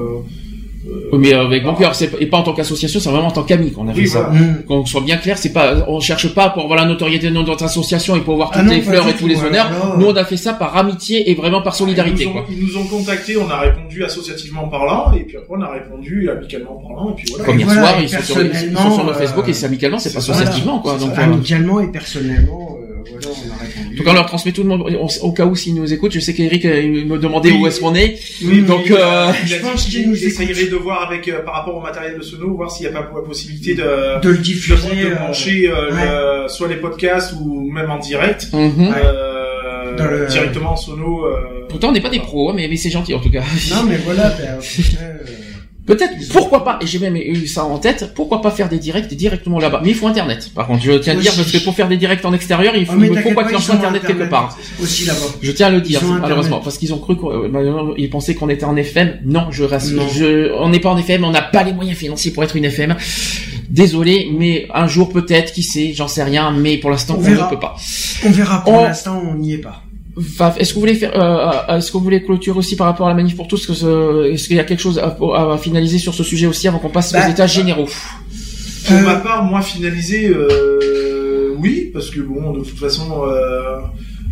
Euh, 0.87 0.89
euh, 0.91 1.09
Oui, 1.13 1.19
mais 1.19 1.33
avec 1.33 1.63
mon 1.63 1.73
cœur, 1.73 1.95
c'est 1.95 2.11
et 2.19 2.25
pas 2.27 2.37
en 2.37 2.43
tant 2.43 2.53
qu'association, 2.53 2.99
c'est 2.99 3.09
vraiment 3.09 3.27
en 3.27 3.31
tant 3.31 3.43
qu'ami 3.43 3.71
qu'on 3.71 3.87
a 3.87 3.93
fait 3.93 4.01
Oui, 4.01 4.07
ça. 4.07 4.21
voilà. 4.29 4.39
Mmh. 4.39 4.63
Qu'on 4.67 4.85
soit 4.85 5.01
bien 5.01 5.17
clair, 5.17 5.37
c'est 5.37 5.51
pas, 5.53 5.85
on 5.87 5.99
cherche 5.99 6.33
pas 6.33 6.49
pour 6.49 6.63
avoir 6.63 6.77
la 6.79 6.85
notoriété 6.85 7.27
de 7.27 7.33
notre 7.33 7.63
association 7.63 8.15
et 8.15 8.21
pour 8.21 8.33
avoir 8.35 8.51
Ah 8.53 8.59
toutes 8.59 8.67
non, 8.67 8.73
les 8.73 8.81
fleurs 8.81 9.07
et 9.07 9.13
tous 9.13 9.27
les 9.27 9.37
honneurs. 9.43 9.69
Nous, 9.97 10.05
on 10.05 10.15
a 10.15 10.25
fait 10.25 10.37
ça 10.37 10.53
par 10.53 10.75
amitié 10.77 11.29
et 11.29 11.35
vraiment 11.35 11.61
par 11.61 11.75
solidarité, 11.75 12.23
ils, 12.23 12.29
nous 12.29 12.31
ont, 12.31 12.33
quoi. 12.33 12.45
ils 12.51 12.63
nous 12.65 12.77
ont 12.77 12.83
contactés, 12.85 13.37
on 13.37 13.49
a 13.49 13.59
répondu 13.59 14.03
associativement 14.03 14.67
parlant, 14.67 15.11
et 15.13 15.21
puis 15.23 15.37
après 15.37 15.55
on 15.57 15.61
a 15.61 15.71
répondu 15.71 16.29
amicalement 16.29 16.75
parlant, 16.75 17.11
et 17.11 17.15
puis 17.15 17.25
voilà. 17.29 17.45
Comme 17.45 17.57
hier 17.59 17.67
voilà, 17.67 17.81
soir, 17.81 17.97
ils 18.01 18.09
sont, 18.09 18.21
sur, 18.21 18.41
ils 18.41 18.45
sont 18.45 18.49
personnellement, 18.51 18.95
sur 18.95 19.03
notre 19.05 19.17
euh, 19.17 19.21
Facebook 19.21 19.49
et 19.49 19.53
c'est 19.53 19.65
amicalement, 19.65 19.99
c'est 19.99 20.13
pas 20.13 20.19
associativement, 20.19 20.79
quoi. 20.79 20.97
Donc, 20.97 21.11
euh, 21.17 21.21
Amicalement 21.23 21.79
et 21.79 21.87
personnellement, 21.91 22.77
euh, 22.81 23.03
voilà, 23.11 23.27
on 23.27 23.51
a 23.53 23.63
répondu. 23.63 23.93
en 23.93 23.97
tout 23.97 24.03
cas, 24.03 24.11
on 24.11 24.13
leur 24.13 24.25
transmet 24.25 24.51
tout 24.51 24.63
le 24.63 24.69
monde, 24.69 24.83
on- 24.99 25.25
au 25.27 25.31
cas 25.31 25.45
où 25.45 25.55
s'ils 25.55 25.75
nous 25.75 25.91
écoutent, 25.93 26.11
je 26.11 26.19
sais 26.19 26.33
qu'Eric, 26.33 26.65
euh, 26.65 26.81
il 26.81 27.05
me 27.07 27.17
demandait 27.17 27.51
Oui. 27.51 27.59
où 27.61 27.67
est-ce 27.67 27.79
qu'on 27.79 27.95
est. 27.95 28.17
Oui, 28.43 28.61
Donc, 28.61 28.89
euh, 28.91 29.31
je 29.45 29.55
a 29.55 29.59
pense 29.59 29.85
dit 29.85 29.91
qu'il 29.91 30.01
qu'il 30.01 30.09
nous 30.09 30.25
essayerait 30.25 30.67
de 30.77 30.83
voir 30.83 31.07
avec 31.07 31.27
euh, 31.27 31.41
par 31.43 31.55
rapport 31.55 31.75
au 31.75 31.81
matériel 31.81 32.17
de 32.17 32.21
Sono, 32.23 32.55
voir 32.55 32.69
s'il 32.71 32.87
n'y 32.89 32.95
a 32.95 33.01
pas 33.01 33.09
la 33.15 33.21
possibilité 33.21 33.73
de, 33.75 34.19
de 34.21 34.29
le 34.29 34.37
diffuser. 34.37 34.95
de 35.05 35.11
euh, 35.11 35.15
brancher 35.15 35.69
euh, 35.69 35.91
ouais. 35.91 36.43
le- 36.43 36.47
soit 36.49 36.67
les 36.67 36.75
podcasts 36.77 37.33
ou 37.39 37.69
même 37.71 37.89
en 37.91 37.97
direct, 37.99 38.49
Dans 38.51 40.05
le- 40.07 40.27
directement 40.27 40.71
en 40.73 40.75
Sono. 40.75 41.25
euh, 41.25 41.65
Pourtant, 41.69 41.89
on 41.89 41.91
n'est 41.91 42.01
pas 42.01 42.09
des 42.09 42.19
pros, 42.19 42.49
hein, 42.49 42.53
mais, 42.55 42.67
mais 42.67 42.75
c'est 42.77 42.89
gentil 42.89 43.13
en 43.13 43.19
tout 43.19 43.31
cas. 43.31 43.43
Non, 43.71 43.83
mais 43.87 43.97
voilà, 43.97 44.29
ben, 44.37 44.59
Peut-être, 45.85 46.13
pourquoi 46.33 46.63
pas, 46.63 46.79
et 46.81 46.87
j'ai 46.87 46.97
même 46.97 47.15
eu 47.15 47.45
ça 47.45 47.63
en 47.63 47.77
tête, 47.77 48.11
pourquoi 48.15 48.41
pas 48.41 48.49
faire 48.49 48.69
des 48.69 48.79
directs 48.79 49.13
directement 49.13 49.59
là-bas. 49.59 49.81
Mais 49.83 49.89
il 49.91 49.95
faut 49.95 50.07
Internet. 50.07 50.49
Par 50.55 50.65
contre, 50.65 50.83
je 50.83 50.93
tiens 50.93 51.13
à 51.15 51.21
dire, 51.21 51.31
parce 51.35 51.51
que 51.51 51.59
pour 51.63 51.75
faire 51.75 51.87
des 51.87 51.97
directs 51.97 52.25
en 52.25 52.33
extérieur, 52.33 52.75
il 52.75 52.87
faut, 52.87 52.93
Ah, 52.95 53.05
faut 53.05 53.13
t'inquiète 53.13 53.33
quoi 53.35 53.43
pas, 53.43 53.49
qu'il 53.49 53.57
en 53.57 53.59
ils 53.59 53.63
soit 53.63 53.75
ont 53.75 53.77
Internet 53.77 54.03
quelque 54.05 54.23
part. 54.29 54.57
Aussi 54.81 55.05
là-bas. 55.05 55.19
Je 55.43 55.51
tiens 55.51 55.67
à 55.67 55.69
le 55.69 55.81
dire, 55.81 55.99
Internet. 55.99 56.21
malheureusement, 56.23 56.59
parce 56.59 56.79
qu'ils 56.79 56.91
ont 56.93 56.97
cru 56.97 57.15
qu'on, 57.15 57.29
euh, 57.31 58.07
pensaient 58.11 58.33
qu'on 58.33 58.49
était 58.49 58.65
en 58.65 58.75
FM. 58.75 59.19
Non, 59.25 59.47
je 59.51 59.63
reste, 59.63 59.93
Non. 59.93 60.07
je, 60.07 60.51
on 60.59 60.69
n'est 60.69 60.79
pas 60.79 60.89
en 60.89 60.97
FM, 60.97 61.23
on 61.23 61.29
n'a 61.29 61.43
pas 61.43 61.61
les 61.63 61.73
moyens 61.73 61.97
financiers 61.97 62.31
pour 62.31 62.43
être 62.43 62.55
une 62.55 62.65
FM. 62.65 62.95
Désolé, 63.69 64.29
mais 64.37 64.67
un 64.73 64.87
jour 64.87 65.11
peut-être, 65.11 65.53
qui 65.53 65.61
sait, 65.63 65.93
j'en 65.93 66.07
sais 66.07 66.23
rien, 66.23 66.51
mais 66.51 66.77
pour 66.77 66.89
l'instant, 66.89 67.15
On 67.19 67.25
on, 67.25 67.29
ne 67.29 67.49
peut 67.49 67.59
pas. 67.59 67.75
On 68.25 68.31
verra 68.31 68.63
pour 68.63 68.73
On- 68.73 68.83
l'instant, 68.85 69.21
on 69.23 69.35
n'y 69.35 69.53
est 69.53 69.57
pas. 69.59 69.83
Est-ce 70.17 70.69
que 70.69 70.73
vous 70.75 70.79
voulez 70.79 70.95
faire, 70.95 71.11
euh, 71.15 71.51
euh, 71.69 71.77
est-ce 71.77 71.91
que 71.91 71.97
vous 71.97 72.03
voulez 72.03 72.23
clôturer 72.23 72.57
aussi 72.57 72.75
par 72.77 72.87
rapport 72.87 73.07
à 73.07 73.09
la 73.09 73.15
manif 73.15 73.35
pour 73.35 73.47
tous, 73.47 73.65
que 73.67 73.73
ce- 73.73 74.31
est-ce 74.31 74.47
qu'il 74.47 74.55
y 74.55 74.59
a 74.59 74.63
quelque 74.63 74.79
chose 74.81 74.97
à, 74.99 75.17
à 75.53 75.57
finaliser 75.57 75.97
sur 75.97 76.13
ce 76.13 76.23
sujet 76.23 76.47
aussi 76.47 76.67
avant 76.67 76.79
qu'on 76.79 76.89
passe 76.89 77.11
Bah, 77.11 77.25
aux 77.27 77.31
états 77.31 77.47
généraux? 77.47 77.89
Pour 78.87 78.95
Euh, 78.97 79.01
ma 79.01 79.15
part, 79.15 79.43
moi, 79.43 79.61
finaliser, 79.61 80.29
euh, 80.29 81.55
oui, 81.57 81.89
parce 81.93 82.09
que 82.09 82.19
bon, 82.21 82.53
de 82.53 82.59
toute 82.63 82.79
façon, 82.79 83.23
euh, 83.27 83.77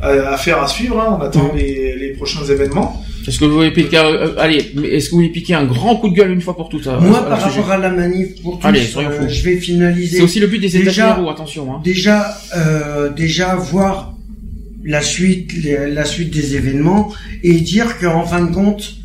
à- 0.01 0.33
affaire 0.33 0.61
à 0.61 0.67
suivre, 0.67 0.99
hein, 1.01 1.17
on 1.19 1.23
attend 1.23 1.51
les, 1.55 1.95
les 1.97 2.09
prochains 2.13 2.45
événements. 2.45 3.03
Est-ce 3.27 3.39
que 3.39 3.45
vous 3.45 3.55
voulez 3.55 3.71
piquer, 3.71 3.97
euh, 3.97 4.35
allez, 4.37 4.71
est-ce 4.91 5.05
que 5.07 5.11
vous 5.11 5.17
voulez 5.17 5.29
piquer 5.29 5.53
un 5.53 5.63
grand 5.65 5.95
coup 5.95 6.09
de 6.09 6.13
gueule 6.15 6.31
une 6.31 6.41
fois 6.41 6.55
pour 6.55 6.69
toutes? 6.69 6.87
euh, 6.87 6.99
Moi, 6.99 7.21
par 7.25 7.39
rapport 7.41 7.71
à 7.71 7.77
la 7.77 7.89
manif 7.89 8.41
pour 8.41 8.59
tous, 8.59 8.67
Allez, 8.67 8.81
euh, 8.97 9.27
je 9.29 9.43
vais 9.43 9.57
finaliser. 9.57 10.17
C'est 10.17 10.23
aussi 10.23 10.39
le 10.39 10.47
but 10.47 10.59
des 10.59 10.75
états 10.77 10.91
généraux, 10.91 11.29
attention, 11.29 11.73
hein. 11.73 11.81
déjà 11.83 12.37
euh, 12.55 13.09
déjà 13.09 13.55
voir 13.55 14.12
la 14.83 15.01
suite 15.01 15.51
la 15.63 16.05
suite 16.05 16.31
des 16.31 16.55
événements 16.55 17.13
et 17.43 17.53
dire 17.61 17.99
qu'en 17.99 18.25
fin 18.25 18.45
de 18.45 18.53
compte 18.53 18.95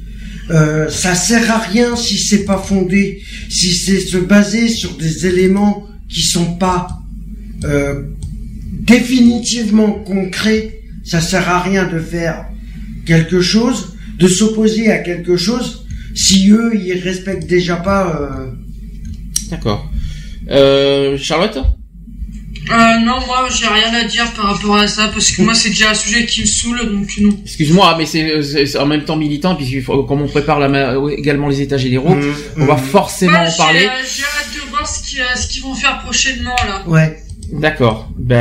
euh, 0.50 0.88
ça 0.88 1.14
sert 1.14 1.50
à 1.50 1.58
rien 1.58 1.94
si 1.94 2.16
c'est 2.18 2.44
pas 2.44 2.58
fondé 2.58 3.22
si 3.48 3.72
c'est 3.74 4.00
se 4.00 4.16
baser 4.16 4.68
sur 4.68 4.96
des 4.96 5.26
éléments 5.26 5.86
qui 6.08 6.22
sont 6.22 6.54
pas 6.56 6.88
euh, 7.64 8.02
définitivement 8.72 9.92
concrets 9.92 10.80
ça 11.04 11.20
sert 11.20 11.48
à 11.48 11.62
rien 11.62 11.86
de 11.86 11.98
faire 11.98 12.46
quelque 13.06 13.40
chose, 13.40 13.96
de 14.18 14.28
s'opposer 14.28 14.90
à 14.90 14.98
quelque 14.98 15.36
chose, 15.36 15.86
si 16.14 16.50
eux 16.50 16.72
ils 16.74 17.00
respectent 17.00 17.48
déjà 17.48 17.76
pas. 17.76 18.20
euh, 18.20 18.46
D'accord. 19.50 19.90
Euh, 20.50 21.16
Charlotte? 21.16 21.58
Euh, 22.70 22.98
non, 23.04 23.18
moi, 23.26 23.48
j'ai 23.50 23.66
rien 23.66 23.92
à 23.94 24.04
dire 24.04 24.30
par 24.32 24.46
rapport 24.54 24.76
à 24.76 24.86
ça, 24.88 25.08
parce 25.08 25.30
que 25.30 25.42
moi, 25.42 25.54
c'est 25.54 25.70
déjà 25.70 25.90
un 25.90 25.94
sujet 25.94 26.26
qui 26.26 26.42
me 26.42 26.46
saoule, 26.46 26.80
donc 26.92 27.08
non. 27.20 27.36
Excuse-moi, 27.44 27.94
mais 27.98 28.06
c'est 28.06 28.42
c'est- 28.42 28.66
c'est 28.66 28.78
en 28.78 28.86
même 28.86 29.04
temps 29.04 29.16
militant, 29.16 29.54
puisque 29.54 29.84
faut- 29.84 30.02
comme 30.04 30.22
on 30.22 30.28
prépare 30.28 30.58
la, 30.58 30.68
ma- 30.68 30.94
également 31.12 31.48
les 31.48 31.60
états 31.60 31.78
généraux, 31.78 32.14
Mmh, 32.14 32.34
on 32.58 32.66
va 32.66 32.76
forcément 32.76 33.32
Bah, 33.32 33.48
en 33.48 33.56
parler. 33.56 33.86
euh, 33.86 33.90
J'ai 34.16 34.22
hâte 34.24 34.54
de 34.54 34.70
voir 34.70 34.86
ce 34.86 35.02
qu'ils 35.02 35.20
euh, 35.20 35.36
ce 35.36 35.48
qu'ils 35.48 35.62
vont 35.62 35.74
faire 35.74 35.98
prochainement, 36.02 36.56
là. 36.66 36.82
Ouais. 36.86 37.17
D'accord. 37.52 38.08
Ben. 38.18 38.36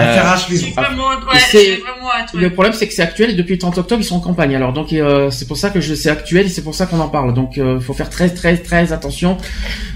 J'ai 0.50 0.72
vraiment, 0.72 1.08
ouais, 1.10 1.40
c'est- 1.50 1.78
vraiment. 1.78 2.10
Le 2.34 2.50
problème, 2.50 2.74
c'est 2.74 2.88
que 2.88 2.94
c'est 2.94 3.02
actuel 3.02 3.30
et 3.30 3.34
depuis 3.34 3.54
le 3.54 3.58
30 3.60 3.78
octobre, 3.78 4.02
ils 4.02 4.06
sont 4.06 4.16
en 4.16 4.20
campagne. 4.20 4.54
Alors 4.56 4.74
donc, 4.74 4.92
euh, 4.92 5.32
c'est 5.32 5.48
pour 5.48 5.58
ça 5.58 5.70
que 5.70 5.80
je 5.82 5.94
c'est 5.96 6.10
actuel 6.10 6.48
et 6.48 6.50
c'est 6.50 6.62
pour 6.64 6.76
ça 6.76 6.86
qu'on 6.88 7.00
en 7.00 7.08
parle. 7.08 7.34
Donc, 7.34 7.58
il 7.58 7.80
faut 7.80 7.94
faire 7.94 8.10
très 8.10 8.30
très 8.30 8.58
très 8.58 8.92
attention 8.92 9.38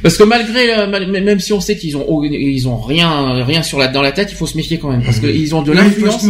parce 0.02 0.18
que 0.18 0.24
malgré 0.24 0.74
euh, 0.74 0.88
mal- 0.88 1.08
même 1.12 1.40
si 1.40 1.52
on 1.54 1.60
sait 1.62 1.76
qu'ils 1.78 1.98
ont 1.98 2.06
ils 2.24 2.68
ont 2.68 2.78
rien 2.80 3.44
rien 3.44 3.64
sur 3.64 3.80
la 3.80 3.88
dans 3.90 4.02
la 4.02 4.12
tête, 4.14 4.30
il 4.32 4.36
faut 4.36 4.48
se 4.48 4.56
méfier 4.58 4.80
quand 4.80 4.90
même 4.92 5.04
parce 5.04 5.20
qu'ils 5.20 5.56
ont 5.56 5.62
de 5.62 5.72
l'influence. 5.74 6.24